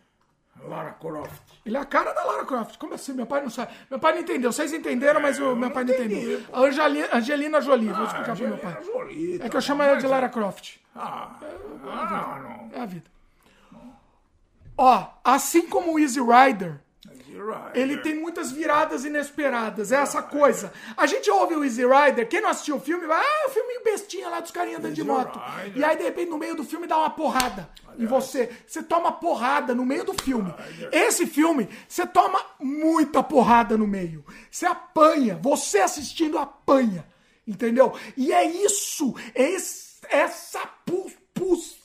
Lara 0.68 0.94
Croft. 0.94 1.40
Ele 1.64 1.78
é 1.78 1.80
a 1.80 1.86
cara 1.86 2.12
da 2.14 2.24
Lara 2.24 2.44
Croft. 2.44 2.78
Como 2.80 2.96
assim? 2.96 3.14
Meu 3.14 3.28
pai 3.28 3.42
não 3.44 3.52
sabe. 3.52 3.72
Meu 3.88 4.00
pai 4.00 4.14
não 4.14 4.22
entendeu. 4.22 4.52
Vocês 4.52 4.74
entenderam, 4.74 5.22
mas 5.22 5.38
o 5.40 5.56
meu 5.56 5.70
pai 5.70 5.84
não 5.84 5.94
entendi, 5.94 6.16
entendeu. 6.16 6.42
A 6.52 6.62
Angelina, 6.62 7.08
Angelina 7.14 7.62
Jolie, 7.62 7.90
vou 7.94 8.06
explicar 8.06 8.36
pro 8.36 8.44
meu 8.48 8.54
Angelina 8.56 8.74
pai. 8.76 8.84
Jolie, 8.84 9.36
É 9.36 9.40
tá 9.40 9.50
que 9.50 9.58
eu 9.58 9.62
chamo 9.62 9.84
bom, 9.84 9.90
ela 9.90 9.98
de 9.98 10.08
Lara 10.08 10.30
Croft. 10.30 10.78
Ah, 10.96 11.36
ah, 11.86 12.40
não. 12.42 12.72
É 12.76 12.82
a 12.82 12.86
vida. 12.88 13.06
Ó, 14.76 15.06
assim 15.24 15.68
como 15.68 15.94
o 15.94 16.00
Easy 16.00 16.20
Rider, 16.20 16.80
ele 17.76 17.98
tem 17.98 18.16
muitas 18.16 18.52
viradas 18.52 19.06
inesperadas. 19.06 19.92
É 19.92 19.98
essa 19.98 20.22
coisa. 20.22 20.72
A 20.96 21.06
gente 21.06 21.30
ouve 21.30 21.56
o 21.56 21.64
Easy 21.64 21.84
Rider, 21.86 22.28
quem 22.28 22.42
não 22.42 22.50
assistiu 22.50 22.78
o 22.78 22.80
filme, 22.80 23.06
vai, 23.06 23.20
ah, 23.22 23.48
o 23.48 23.52
filme 23.52 23.80
bestinha 23.84 24.30
lá 24.30 24.40
dos 24.40 24.52
carinhas 24.52 24.80
andando 24.80 24.94
de 24.94 25.04
moto. 25.04 25.40
E 25.76 25.84
aí, 25.84 25.96
de 25.98 26.04
repente, 26.04 26.30
no 26.30 26.38
meio 26.38 26.56
do 26.56 26.64
filme 26.64 26.88
dá 26.88 26.98
uma 26.98 27.10
porrada 27.10 27.70
em 28.00 28.06
você. 28.06 28.50
Você 28.66 28.82
toma 28.84 29.12
porrada 29.12 29.74
no 29.76 29.86
meio 29.86 30.04
do 30.04 30.14
filme. 30.14 30.54
Esse 30.92 31.26
filme, 31.28 31.68
você 31.88 32.06
toma 32.06 32.40
muita 32.60 33.22
porrada 33.24 33.78
no 33.78 33.88
meio. 33.88 34.24
Você 34.52 34.66
apanha. 34.66 35.40
Você 35.42 35.80
assistindo 35.80 36.38
apanha. 36.38 37.06
Entendeu? 37.48 37.94
E 38.16 38.32
é 38.34 38.44
isso. 38.46 39.16
É 39.34 39.52
esse- 39.52 39.98
essa 40.10 40.60
pus, 40.86 41.12
pus, 41.34 41.78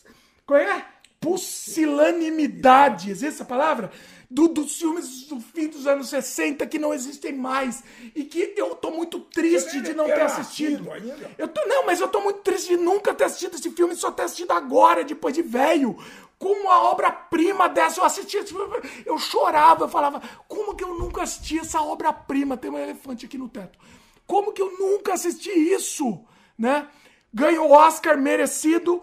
qual 0.47 0.59
é? 0.61 0.85
Pusilanimidade, 1.21 3.11
existe 3.11 3.35
essa 3.37 3.45
palavra? 3.45 3.91
Do, 4.33 4.49
dos 4.49 4.79
filmes 4.79 5.27
do 5.27 5.39
fim 5.41 5.69
dos 5.69 5.87
anos 5.87 6.09
60 6.09 6.67
que 6.67 6.79
não 6.79 6.95
existem 6.95 7.35
mais. 7.35 7.85
E 8.15 8.25
que 8.25 8.55
eu 8.57 8.75
tô 8.75 8.91
muito 8.91 9.21
triste 9.21 9.81
de 9.83 9.93
não 9.93 10.07
ter 10.07 10.23
assistido. 10.23 10.89
Eu 11.37 11.49
tô, 11.49 11.67
não, 11.67 11.85
mas 11.85 12.01
eu 12.01 12.09
tô 12.09 12.21
muito 12.21 12.41
triste 12.41 12.69
de 12.69 12.77
nunca 12.79 13.13
ter 13.13 13.25
assistido 13.25 13.57
esse 13.57 13.71
filme, 13.71 13.95
só 13.95 14.11
ter 14.11 14.23
assistido 14.23 14.53
agora, 14.53 15.05
depois 15.05 15.35
de 15.35 15.43
velho. 15.43 15.97
Como 16.39 16.63
uma 16.63 16.91
obra-prima 16.91 17.69
dessa, 17.69 18.01
eu 18.01 18.05
assisti 18.05 18.39
esse 18.39 18.53
filme, 18.53 18.75
eu 19.07 19.17
chorava, 19.19 19.85
eu 19.85 19.89
falava, 19.89 20.21
como 20.49 20.75
que 20.75 20.83
eu 20.83 20.99
nunca 20.99 21.23
assisti 21.23 21.59
essa 21.59 21.81
obra-prima? 21.81 22.57
Tem 22.57 22.71
um 22.71 22.79
elefante 22.79 23.27
aqui 23.27 23.39
no 23.39 23.49
teto. 23.49 23.79
Como 24.27 24.53
que 24.53 24.63
eu 24.63 24.77
nunca 24.79 25.13
assisti 25.13 25.51
isso? 25.51 26.25
Né? 26.59 26.89
Ganhou 27.33 27.69
o 27.69 27.73
Oscar 27.73 28.19
merecido. 28.19 29.03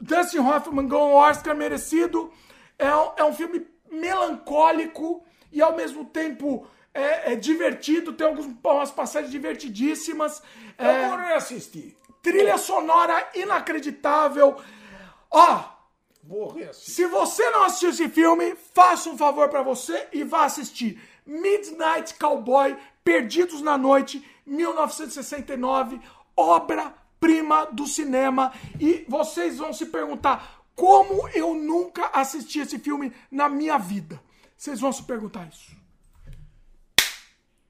Dustin 0.00 0.38
Hoffman 0.38 0.88
ganhou 0.88 1.10
o 1.10 1.14
Oscar 1.14 1.54
merecido. 1.54 2.32
É, 2.78 2.88
é 3.18 3.24
um 3.24 3.32
filme 3.34 3.66
melancólico 3.90 5.24
e 5.52 5.60
ao 5.60 5.74
mesmo 5.76 6.04
tempo 6.04 6.66
é, 6.94 7.32
é 7.32 7.36
divertido. 7.36 8.12
Tem 8.12 8.26
algumas 8.26 8.50
umas 8.64 8.90
passagens 8.90 9.30
divertidíssimas. 9.30 10.42
É, 10.78 11.04
Eu 11.04 11.08
vou 11.10 11.18
reassistir. 11.18 11.96
trilha 12.22 12.56
sonora 12.58 13.28
inacreditável. 13.34 14.56
Ó, 15.30 15.62
Vou 16.22 16.48
reassistir. 16.52 16.94
se 16.94 17.06
você 17.06 17.48
não 17.50 17.64
assistiu 17.64 17.90
esse 17.90 18.08
filme, 18.08 18.54
faça 18.74 19.08
um 19.10 19.16
favor 19.18 19.48
pra 19.48 19.62
você 19.62 20.08
e 20.12 20.22
vá 20.24 20.44
assistir 20.44 21.00
Midnight 21.26 22.14
Cowboy, 22.14 22.76
Perdidos 23.04 23.62
na 23.62 23.78
Noite, 23.78 24.24
1969, 24.46 26.00
obra-prima 26.36 27.66
do 27.72 27.86
cinema. 27.86 28.52
E 28.78 29.04
vocês 29.08 29.58
vão 29.58 29.72
se 29.72 29.86
perguntar 29.86 30.59
como 30.80 31.28
eu 31.34 31.54
nunca 31.54 32.06
assisti 32.12 32.60
esse 32.60 32.78
filme 32.78 33.12
na 33.30 33.48
minha 33.50 33.76
vida. 33.78 34.18
Vocês 34.56 34.80
vão 34.80 34.90
se 34.92 35.02
perguntar 35.02 35.46
isso. 35.52 35.78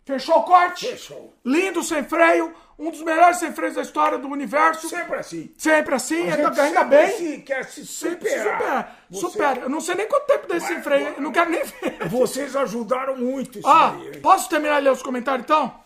Fechou 0.04 0.38
o 0.38 0.42
corte? 0.44 0.86
Fechou. 0.86 1.34
Lindo 1.44 1.82
sem 1.82 2.02
freio, 2.04 2.52
um 2.78 2.90
dos 2.90 3.02
melhores 3.02 3.36
sem 3.38 3.52
freios 3.52 3.76
da 3.76 3.82
história 3.82 4.18
do 4.18 4.28
universo. 4.28 4.88
Sempre 4.88 5.16
assim. 5.18 5.52
Sempre 5.56 5.94
assim, 5.94 6.28
A 6.30 6.34
ainda, 6.34 6.62
ainda 6.62 6.80
sempre 6.80 6.96
bem. 6.96 7.16
se- 7.16 7.38
quer 7.42 7.64
se 7.66 7.86
superar. 7.86 8.18
supera. 8.58 8.96
Você- 9.10 9.20
Supera. 9.20 9.60
Eu 9.62 9.68
não 9.68 9.80
sei 9.80 9.94
nem 9.96 10.08
quanto 10.08 10.26
tempo 10.26 10.48
desse 10.48 10.66
sem 10.68 10.82
freio, 10.82 11.08
eu 11.08 11.20
não 11.20 11.30
quero 11.32 11.50
nem 11.50 11.62
ver. 11.64 12.08
Vocês 12.08 12.56
ajudaram 12.56 13.16
muito 13.16 13.58
isso 13.58 13.68
Ah, 13.68 13.92
aí. 13.94 14.18
posso 14.18 14.48
terminar 14.48 14.76
de 14.78 14.84
ler 14.84 14.92
os 14.92 15.02
comentários 15.02 15.44
então? 15.44 15.80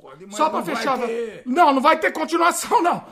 Pode, 0.00 0.26
mas 0.26 0.36
Só 0.36 0.48
pra 0.50 0.58
não 0.58 0.64
vai 0.64 0.76
fechar. 0.76 0.98
ter- 0.98 1.42
Não, 1.46 1.72
não 1.72 1.82
vai 1.82 1.98
ter 1.98 2.12
continuação, 2.12 2.82
não. 2.82 3.04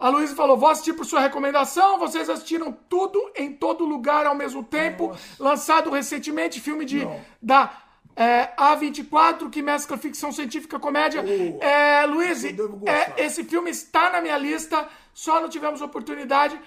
A 0.00 0.08
Luísa 0.08 0.34
falou: 0.34 0.56
vou 0.56 0.70
assistir 0.70 0.94
por 0.94 1.04
sua 1.04 1.20
recomendação. 1.20 1.98
Vocês 1.98 2.28
assistiram 2.30 2.72
tudo 2.88 3.30
em 3.36 3.52
todo 3.52 3.84
lugar 3.84 4.26
ao 4.26 4.34
mesmo 4.34 4.64
tempo. 4.64 5.14
Lançado 5.38 5.90
recentemente, 5.90 6.58
filme 6.58 6.86
de 6.86 7.06
da 7.40 7.70
é, 8.16 8.50
A24, 8.56 9.50
que 9.50 9.62
mescla 9.62 9.98
ficção 9.98 10.32
científica 10.32 10.76
e 10.76 10.80
comédia. 10.80 11.22
Oh, 11.22 11.62
é, 11.62 12.06
Luiz, 12.06 12.42
eu 12.44 12.80
é, 12.86 13.24
esse 13.24 13.44
filme 13.44 13.70
está 13.70 14.10
na 14.10 14.20
minha 14.20 14.36
lista, 14.36 14.88
só 15.12 15.40
não 15.40 15.48
tivemos 15.48 15.80
oportunidade. 15.80 16.58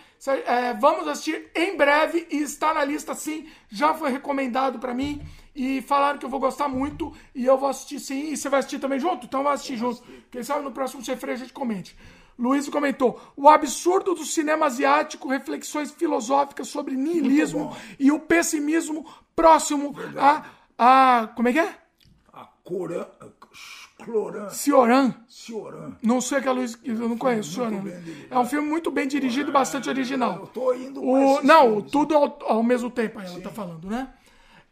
É, 0.46 0.74
vamos 0.74 1.08
assistir 1.08 1.50
em 1.56 1.76
breve 1.76 2.28
e 2.30 2.38
está 2.38 2.74
na 2.74 2.84
lista 2.84 3.14
sim. 3.14 3.50
Já 3.70 3.94
foi 3.94 4.12
recomendado 4.12 4.80
pra 4.80 4.94
mim. 4.94 5.22
E 5.56 5.82
falaram 5.84 6.18
que 6.18 6.26
eu 6.26 6.30
vou 6.30 6.40
gostar 6.40 6.68
muito 6.68 7.14
e 7.36 7.46
eu 7.46 7.58
vou 7.58 7.70
assistir 7.70 8.00
sim. 8.00 8.32
E 8.32 8.38
você 8.38 8.50
vai 8.50 8.60
assistir 8.60 8.80
também 8.80 9.00
junto? 9.00 9.26
Então 9.26 9.44
vai 9.44 9.54
assistir 9.54 9.78
junto. 9.78 10.04
Quem 10.32 10.42
sabe 10.42 10.64
no 10.64 10.72
próximo 10.72 11.04
Sem 11.04 11.16
Freio 11.16 11.36
a 11.36 11.40
gente 11.40 11.54
comente. 11.54 11.96
Luiz 12.38 12.68
comentou: 12.70 13.20
o 13.36 13.48
absurdo 13.48 14.14
do 14.14 14.26
cinema 14.26 14.66
asiático, 14.66 15.28
reflexões 15.30 15.92
filosóficas 15.92 16.68
sobre 16.68 16.96
niilismo 16.96 17.76
e 18.00 18.12
o 18.12 18.20
pessimismo 18.20 19.06
próximo 19.36 19.96
a, 20.18 20.46
a. 20.78 21.28
Como 21.28 21.48
é 21.48 21.54
que 21.54 21.60
é? 21.60 21.76
A 22.32 22.48
Coran... 22.64 23.06
Cloran... 24.04 24.50
Cioran. 24.50 25.14
Cioran. 25.30 25.96
Não 26.02 26.20
sei 26.20 26.42
que 26.42 26.48
a 26.48 26.52
Luiz. 26.52 26.78
Eu 26.84 26.96
não 27.08 27.18
conheço 27.18 27.54
Cioran. 27.54 27.82
É 28.30 28.38
um 28.38 28.46
filme 28.46 28.68
muito 28.68 28.92
bem 28.92 29.08
dirigido 29.08 29.50
e 29.50 29.54
bastante 29.54 29.88
original. 29.90 30.40
Eu 30.42 30.48
tô 30.48 30.74
indo 30.74 31.00
com 31.00 31.38
O, 31.38 31.42
não, 31.42 31.76
filmes. 31.76 31.92
tudo 31.92 32.16
ao, 32.16 32.38
ao 32.44 32.64
mesmo 32.64 32.90
tempo, 32.90 33.20
aí 33.20 33.26
ela 33.28 33.40
tá 33.42 33.50
falando, 33.50 33.88
né? 33.88 34.14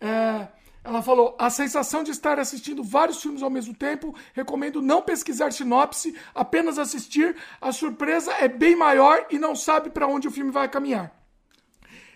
É, 0.02 0.48
ela 0.84 1.02
falou: 1.02 1.36
a 1.38 1.50
sensação 1.50 2.04
de 2.04 2.12
estar 2.12 2.40
assistindo 2.40 2.84
vários 2.84 3.22
filmes 3.22 3.44
ao 3.44 3.50
mesmo 3.50 3.74
tempo, 3.74 4.16
recomendo 4.34 4.82
não 4.82 5.02
pesquisar 5.02 5.52
sinopse, 5.52 6.16
apenas 6.34 6.80
assistir. 6.80 7.36
A 7.60 7.72
surpresa 7.72 8.34
é 8.34 8.48
bem 8.48 8.76
maior 8.76 9.26
e 9.30 9.38
não 9.38 9.56
sabe 9.56 9.90
pra 9.90 10.08
onde 10.08 10.28
o 10.28 10.32
filme 10.32 10.52
vai 10.52 10.68
caminhar. 10.68 11.12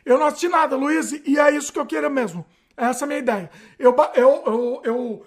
Eu 0.05 0.17
não 0.17 0.27
assisti 0.27 0.47
nada, 0.47 0.75
Luiz, 0.75 1.11
e 1.11 1.39
é 1.39 1.51
isso 1.51 1.73
que 1.73 1.79
eu 1.79 1.85
quero 1.85 2.09
mesmo. 2.09 2.45
Essa 2.77 3.03
é 3.03 3.05
a 3.05 3.07
minha 3.07 3.19
ideia. 3.19 3.49
Eu, 3.79 3.95
eu, 4.15 4.43
eu, 4.45 4.81
eu 4.83 5.25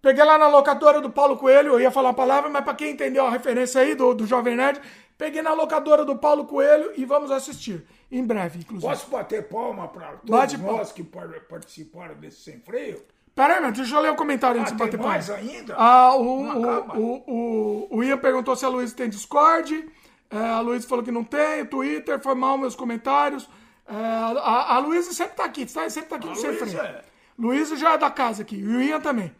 peguei 0.00 0.24
lá 0.24 0.38
na 0.38 0.48
locadora 0.48 1.00
do 1.00 1.10
Paulo 1.10 1.36
Coelho, 1.36 1.72
eu 1.72 1.80
ia 1.80 1.90
falar 1.90 2.08
uma 2.08 2.14
palavra, 2.14 2.48
mas 2.48 2.64
pra 2.64 2.74
quem 2.74 2.92
entendeu 2.92 3.26
a 3.26 3.30
referência 3.30 3.80
aí 3.80 3.94
do, 3.94 4.14
do 4.14 4.26
Jovem 4.26 4.56
Nerd, 4.56 4.80
peguei 5.16 5.42
na 5.42 5.52
locadora 5.52 6.04
do 6.04 6.16
Paulo 6.16 6.46
Coelho 6.46 6.92
e 6.96 7.04
vamos 7.04 7.30
assistir. 7.30 7.86
Em 8.10 8.24
breve, 8.24 8.60
inclusive. 8.60 8.90
Posso 8.90 9.10
bater 9.10 9.48
palma 9.48 9.86
para 9.88 10.08
todos 10.12 10.30
Bate 10.30 10.56
nós 10.56 10.92
que 10.92 11.02
par- 11.04 11.28
participaram 11.48 12.14
desse 12.14 12.40
sem 12.40 12.58
freio? 12.60 13.02
Pera 13.34 13.54
aí, 13.56 13.60
meu, 13.60 13.70
deixa 13.70 13.94
eu 13.94 14.00
ler 14.00 14.10
o 14.10 14.16
comentário 14.16 14.60
antes 14.60 14.72
Ah, 14.72 14.74
de 14.74 14.78
tem 14.80 14.86
bater 14.86 14.96
palma. 14.98 15.12
mais 15.12 15.30
ainda? 15.30 15.74
Ah, 15.76 16.14
o, 16.16 16.42
o, 16.42 17.86
o, 17.88 17.88
o, 17.98 18.02
Ian 18.04 18.18
perguntou 18.18 18.56
se 18.56 18.64
a 18.64 18.68
Luiz 18.68 18.92
tem 18.92 19.08
Discord. 19.08 19.88
É, 20.30 20.36
a 20.38 20.60
Luiz 20.60 20.84
falou 20.84 21.04
que 21.04 21.12
não 21.12 21.22
tem. 21.22 21.64
Twitter, 21.66 22.18
foi 22.20 22.34
mal 22.34 22.58
meus 22.58 22.74
comentários. 22.74 23.48
É, 23.86 23.94
a, 23.94 24.74
a 24.74 24.78
Luiz 24.78 25.06
sempre 25.06 25.36
tá 25.36 25.44
aqui, 25.44 25.64
tá? 25.66 25.88
sempre 25.88 26.10
tá 26.10 26.16
aqui 26.16 26.26
no 26.28 26.34
Sem 26.36 26.50
Luísa 26.50 26.66
Freio. 26.66 26.80
é. 26.80 27.02
Luiz 27.38 27.68
já 27.78 27.92
é 27.94 27.98
da 27.98 28.10
casa 28.10 28.42
aqui. 28.42 28.56
E 28.56 28.66
o 28.66 28.80
Ian 28.82 29.00
também. 29.00 29.32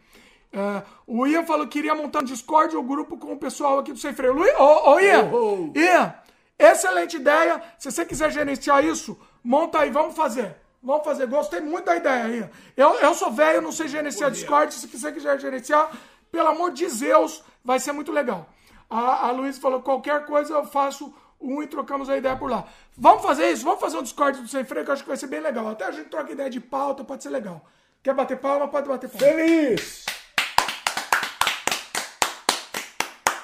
É, 0.53 0.81
o 1.05 1.27
Ian 1.27 1.43
falou 1.43 1.67
que 1.67 1.77
iria 1.79 1.93
montar 1.93 2.21
no 2.21 2.27
Discord 2.27 2.75
o 2.75 2.81
grupo 2.81 3.17
com 3.17 3.33
o 3.33 3.37
pessoal 3.37 3.79
aqui 3.79 3.91
do 3.91 3.99
Sem 3.99 4.13
Freio. 4.13 4.35
Ô, 4.39 4.99
Ian! 4.99 5.29
Oh, 5.31 5.69
oh. 5.75 5.77
Ian, 5.79 6.15
excelente 6.59 7.15
ideia. 7.15 7.61
Se 7.79 7.89
você 7.89 8.05
quiser 8.05 8.29
gerenciar 8.31 8.83
isso, 8.83 9.17
monta 9.43 9.79
aí, 9.79 9.89
vamos 9.89 10.15
fazer. 10.15 10.55
Vamos 10.83 11.03
fazer. 11.03 11.25
Gostei 11.27 11.61
muito 11.61 11.85
da 11.85 11.95
ideia 11.95 12.23
aí. 12.25 12.49
Eu, 12.75 12.95
eu 12.95 13.13
sou 13.13 13.31
velho, 13.31 13.61
não 13.61 13.71
sei 13.71 13.87
gerenciar 13.87 14.29
Discord. 14.29 14.73
Se 14.73 14.87
você 14.87 15.11
quiser 15.11 15.39
gerenciar, 15.39 15.91
pelo 16.31 16.49
amor 16.49 16.71
de 16.71 16.87
Zeus, 16.87 17.43
vai 17.63 17.79
ser 17.79 17.91
muito 17.91 18.11
legal. 18.11 18.47
A, 18.89 19.27
a 19.27 19.31
Luiz 19.31 19.57
falou: 19.57 19.81
qualquer 19.81 20.25
coisa 20.25 20.53
eu 20.53 20.65
faço 20.65 21.13
um 21.39 21.63
e 21.63 21.67
trocamos 21.67 22.09
a 22.09 22.17
ideia 22.17 22.35
por 22.35 22.49
lá. 22.49 22.65
Vamos 22.97 23.23
fazer 23.23 23.49
isso? 23.51 23.63
Vamos 23.63 23.79
fazer 23.79 23.97
um 23.97 24.03
Discord 24.03 24.41
do 24.41 24.47
Sem 24.47 24.63
Freio 24.65 24.83
que 24.83 24.91
eu 24.91 24.93
acho 24.93 25.03
que 25.03 25.09
vai 25.09 25.17
ser 25.17 25.27
bem 25.27 25.39
legal. 25.39 25.67
Até 25.67 25.85
a 25.85 25.91
gente 25.91 26.09
troca 26.09 26.31
ideia 26.31 26.49
de 26.49 26.59
pauta, 26.59 27.03
pode 27.03 27.23
ser 27.23 27.29
legal. 27.29 27.65
Quer 28.03 28.13
bater 28.13 28.37
palma? 28.37 28.67
Pode 28.67 28.87
bater 28.87 29.09
palma. 29.09 29.25
Feliz! 29.25 30.05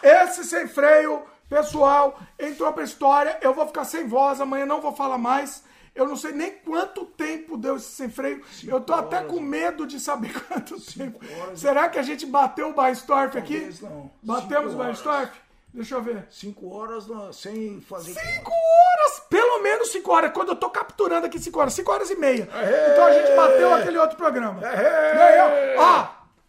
Esse 0.01 0.44
sem 0.44 0.67
freio, 0.67 1.24
pessoal, 1.49 2.19
entrou 2.40 2.72
pra 2.74 2.83
história. 2.83 3.38
Eu 3.42 3.53
vou 3.53 3.65
ficar 3.67 3.85
sem 3.85 4.08
voz, 4.08 4.40
amanhã 4.42 4.65
não 4.65 4.81
vou 4.81 4.94
falar 4.94 5.17
mais. 5.17 5.63
Eu 5.94 6.06
não 6.08 6.17
sei 6.17 6.33
nem 6.33 6.51
quanto 6.51 7.06
tempo 7.06 7.56
deu 7.58 7.78
esse 7.78 7.90
sem 7.92 8.10
freio. 8.10 8.44
eu 8.67 8.81
tô 8.81 8.94
até 8.94 9.22
com 9.24 9.40
medo 9.40 9.88
de 9.88 9.97
saber 9.99 10.33
quanto 10.44 10.79
tempo. 10.81 11.19
Será 11.56 11.88
que 11.88 11.97
a 11.97 12.03
gente 12.03 12.26
bateu 12.26 12.69
o 12.69 12.74
Baistorf 12.74 13.38
aqui? 13.38 13.69
Não. 13.81 14.11
Batemos 14.22 14.72
Cinco 14.72 14.81
o 14.81 14.85
Baistorf? 14.85 15.31
Deixa 15.74 15.95
eu 15.95 16.01
ver. 16.01 16.26
Cinco 16.29 16.74
horas 16.74 17.08
na- 17.08 17.31
sem 17.33 17.79
fazer. 17.81 18.13
Cinco 18.13 18.51
horas! 18.51 19.19
Pelo 19.29 19.61
menos 19.61 19.90
cinco 19.92 20.11
horas. 20.11 20.31
Quando 20.33 20.49
eu 20.49 20.56
tô 20.56 20.69
capturando 20.69 21.26
aqui 21.28 21.38
cinco 21.40 21.60
horas. 21.60 21.74
Cinco 21.74 21.92
horas 21.92 22.10
e 22.10 22.15
meia. 22.15 22.47
Então 22.92 23.06
a 23.06 23.11
gente 23.13 23.35
bateu 23.35 23.74
aquele 23.74 23.97
outro 23.97 24.15
programa. 24.17 24.60
Ganhamos. 24.61 25.79
Ó, 25.79 26.08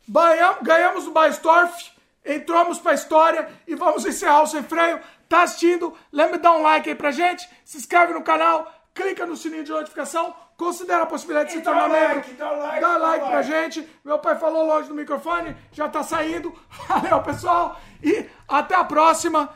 ganhamos, 0.09 0.63
ganhamos 0.63 1.07
o 1.07 1.11
Baistorf. 1.13 1.91
Entramos 2.27 2.79
pra 2.79 2.93
história 2.95 3.49
e 3.67 3.75
vamos 3.75 4.05
encerrar 4.05 4.43
o 4.43 4.47
Sem 4.47 4.63
Freio. 4.63 5.01
Tá 5.29 5.43
assistindo? 5.43 5.95
Lembra 6.13 6.37
de 6.39 6.43
dar 6.43 6.53
um 6.53 6.63
like 6.63 6.89
aí 6.89 6.95
pra 6.95 7.11
gente. 7.11 7.49
Se 7.65 7.77
inscreve 7.79 8.13
no 8.13 8.23
canal. 8.23 8.71
Clica 8.95 9.25
no 9.27 9.37
sininho 9.37 9.63
de 9.65 9.71
notificação. 9.71 10.35
Considera 10.57 11.03
a 11.03 11.07
possibilidade 11.07 11.51
de 11.51 11.57
se 11.59 11.63
tornar 11.63 11.87
like, 11.89 12.31
membro. 12.31 12.35
dá 12.39 12.51
like, 12.51 12.81
Dá 12.81 12.97
like 12.97 13.25
pra 13.27 13.35
like. 13.37 13.49
gente. 13.51 13.89
Meu 14.05 14.19
pai 14.19 14.37
falou 14.37 14.65
longe 14.67 14.89
do 14.89 14.95
microfone. 14.95 15.57
Já 15.71 15.89
tá 15.89 16.03
saindo. 16.03 16.53
Valeu, 16.89 17.23
pessoal. 17.23 17.79
E 18.03 18.27
até 18.49 18.75
a 18.75 18.85
próxima. 18.85 19.51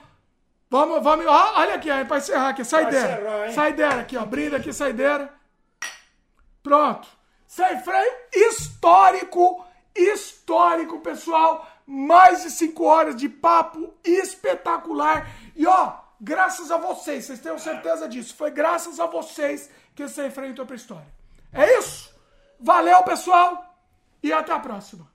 Vamos, 0.69 1.03
vamos. 1.03 1.27
ó, 1.27 1.53
olha 1.59 1.75
aqui, 1.75 1.91
aí, 1.91 2.05
pra 2.05 2.19
encerrar 2.19 2.51
aqui. 2.51 2.65
Saideira. 2.65 3.13
encerrar, 3.13 3.47
hein? 3.47 3.53
Saideira 3.55 4.01
aqui, 4.01 4.17
ó. 4.17 4.25
Brinde 4.25 4.55
aqui, 4.55 4.73
saideira. 4.73 5.33
Pronto. 6.63 7.09
Sem 7.47 7.81
freio 7.83 8.13
histórico. 8.33 9.65
Histórico, 9.97 11.01
pessoal. 11.01 11.67
Mais 11.93 12.45
de 12.45 12.51
5 12.53 12.85
horas 12.85 13.17
de 13.17 13.29
papo 13.29 13.93
espetacular. 14.05 15.29
E 15.57 15.67
ó, 15.67 15.95
graças 16.21 16.71
a 16.71 16.77
vocês, 16.77 17.25
vocês 17.25 17.41
tenham 17.41 17.59
certeza 17.59 18.09
disso. 18.09 18.33
Foi 18.37 18.53
graças 18.53 19.01
a 19.01 19.07
vocês 19.07 19.69
que 19.93 20.07
freio 20.31 20.53
entrou 20.53 20.65
pra 20.65 20.77
história. 20.77 21.09
É 21.53 21.79
isso. 21.81 22.15
Valeu, 22.61 23.03
pessoal. 23.03 23.77
E 24.23 24.33
até 24.33 24.53
a 24.53 24.61
próxima. 24.61 25.10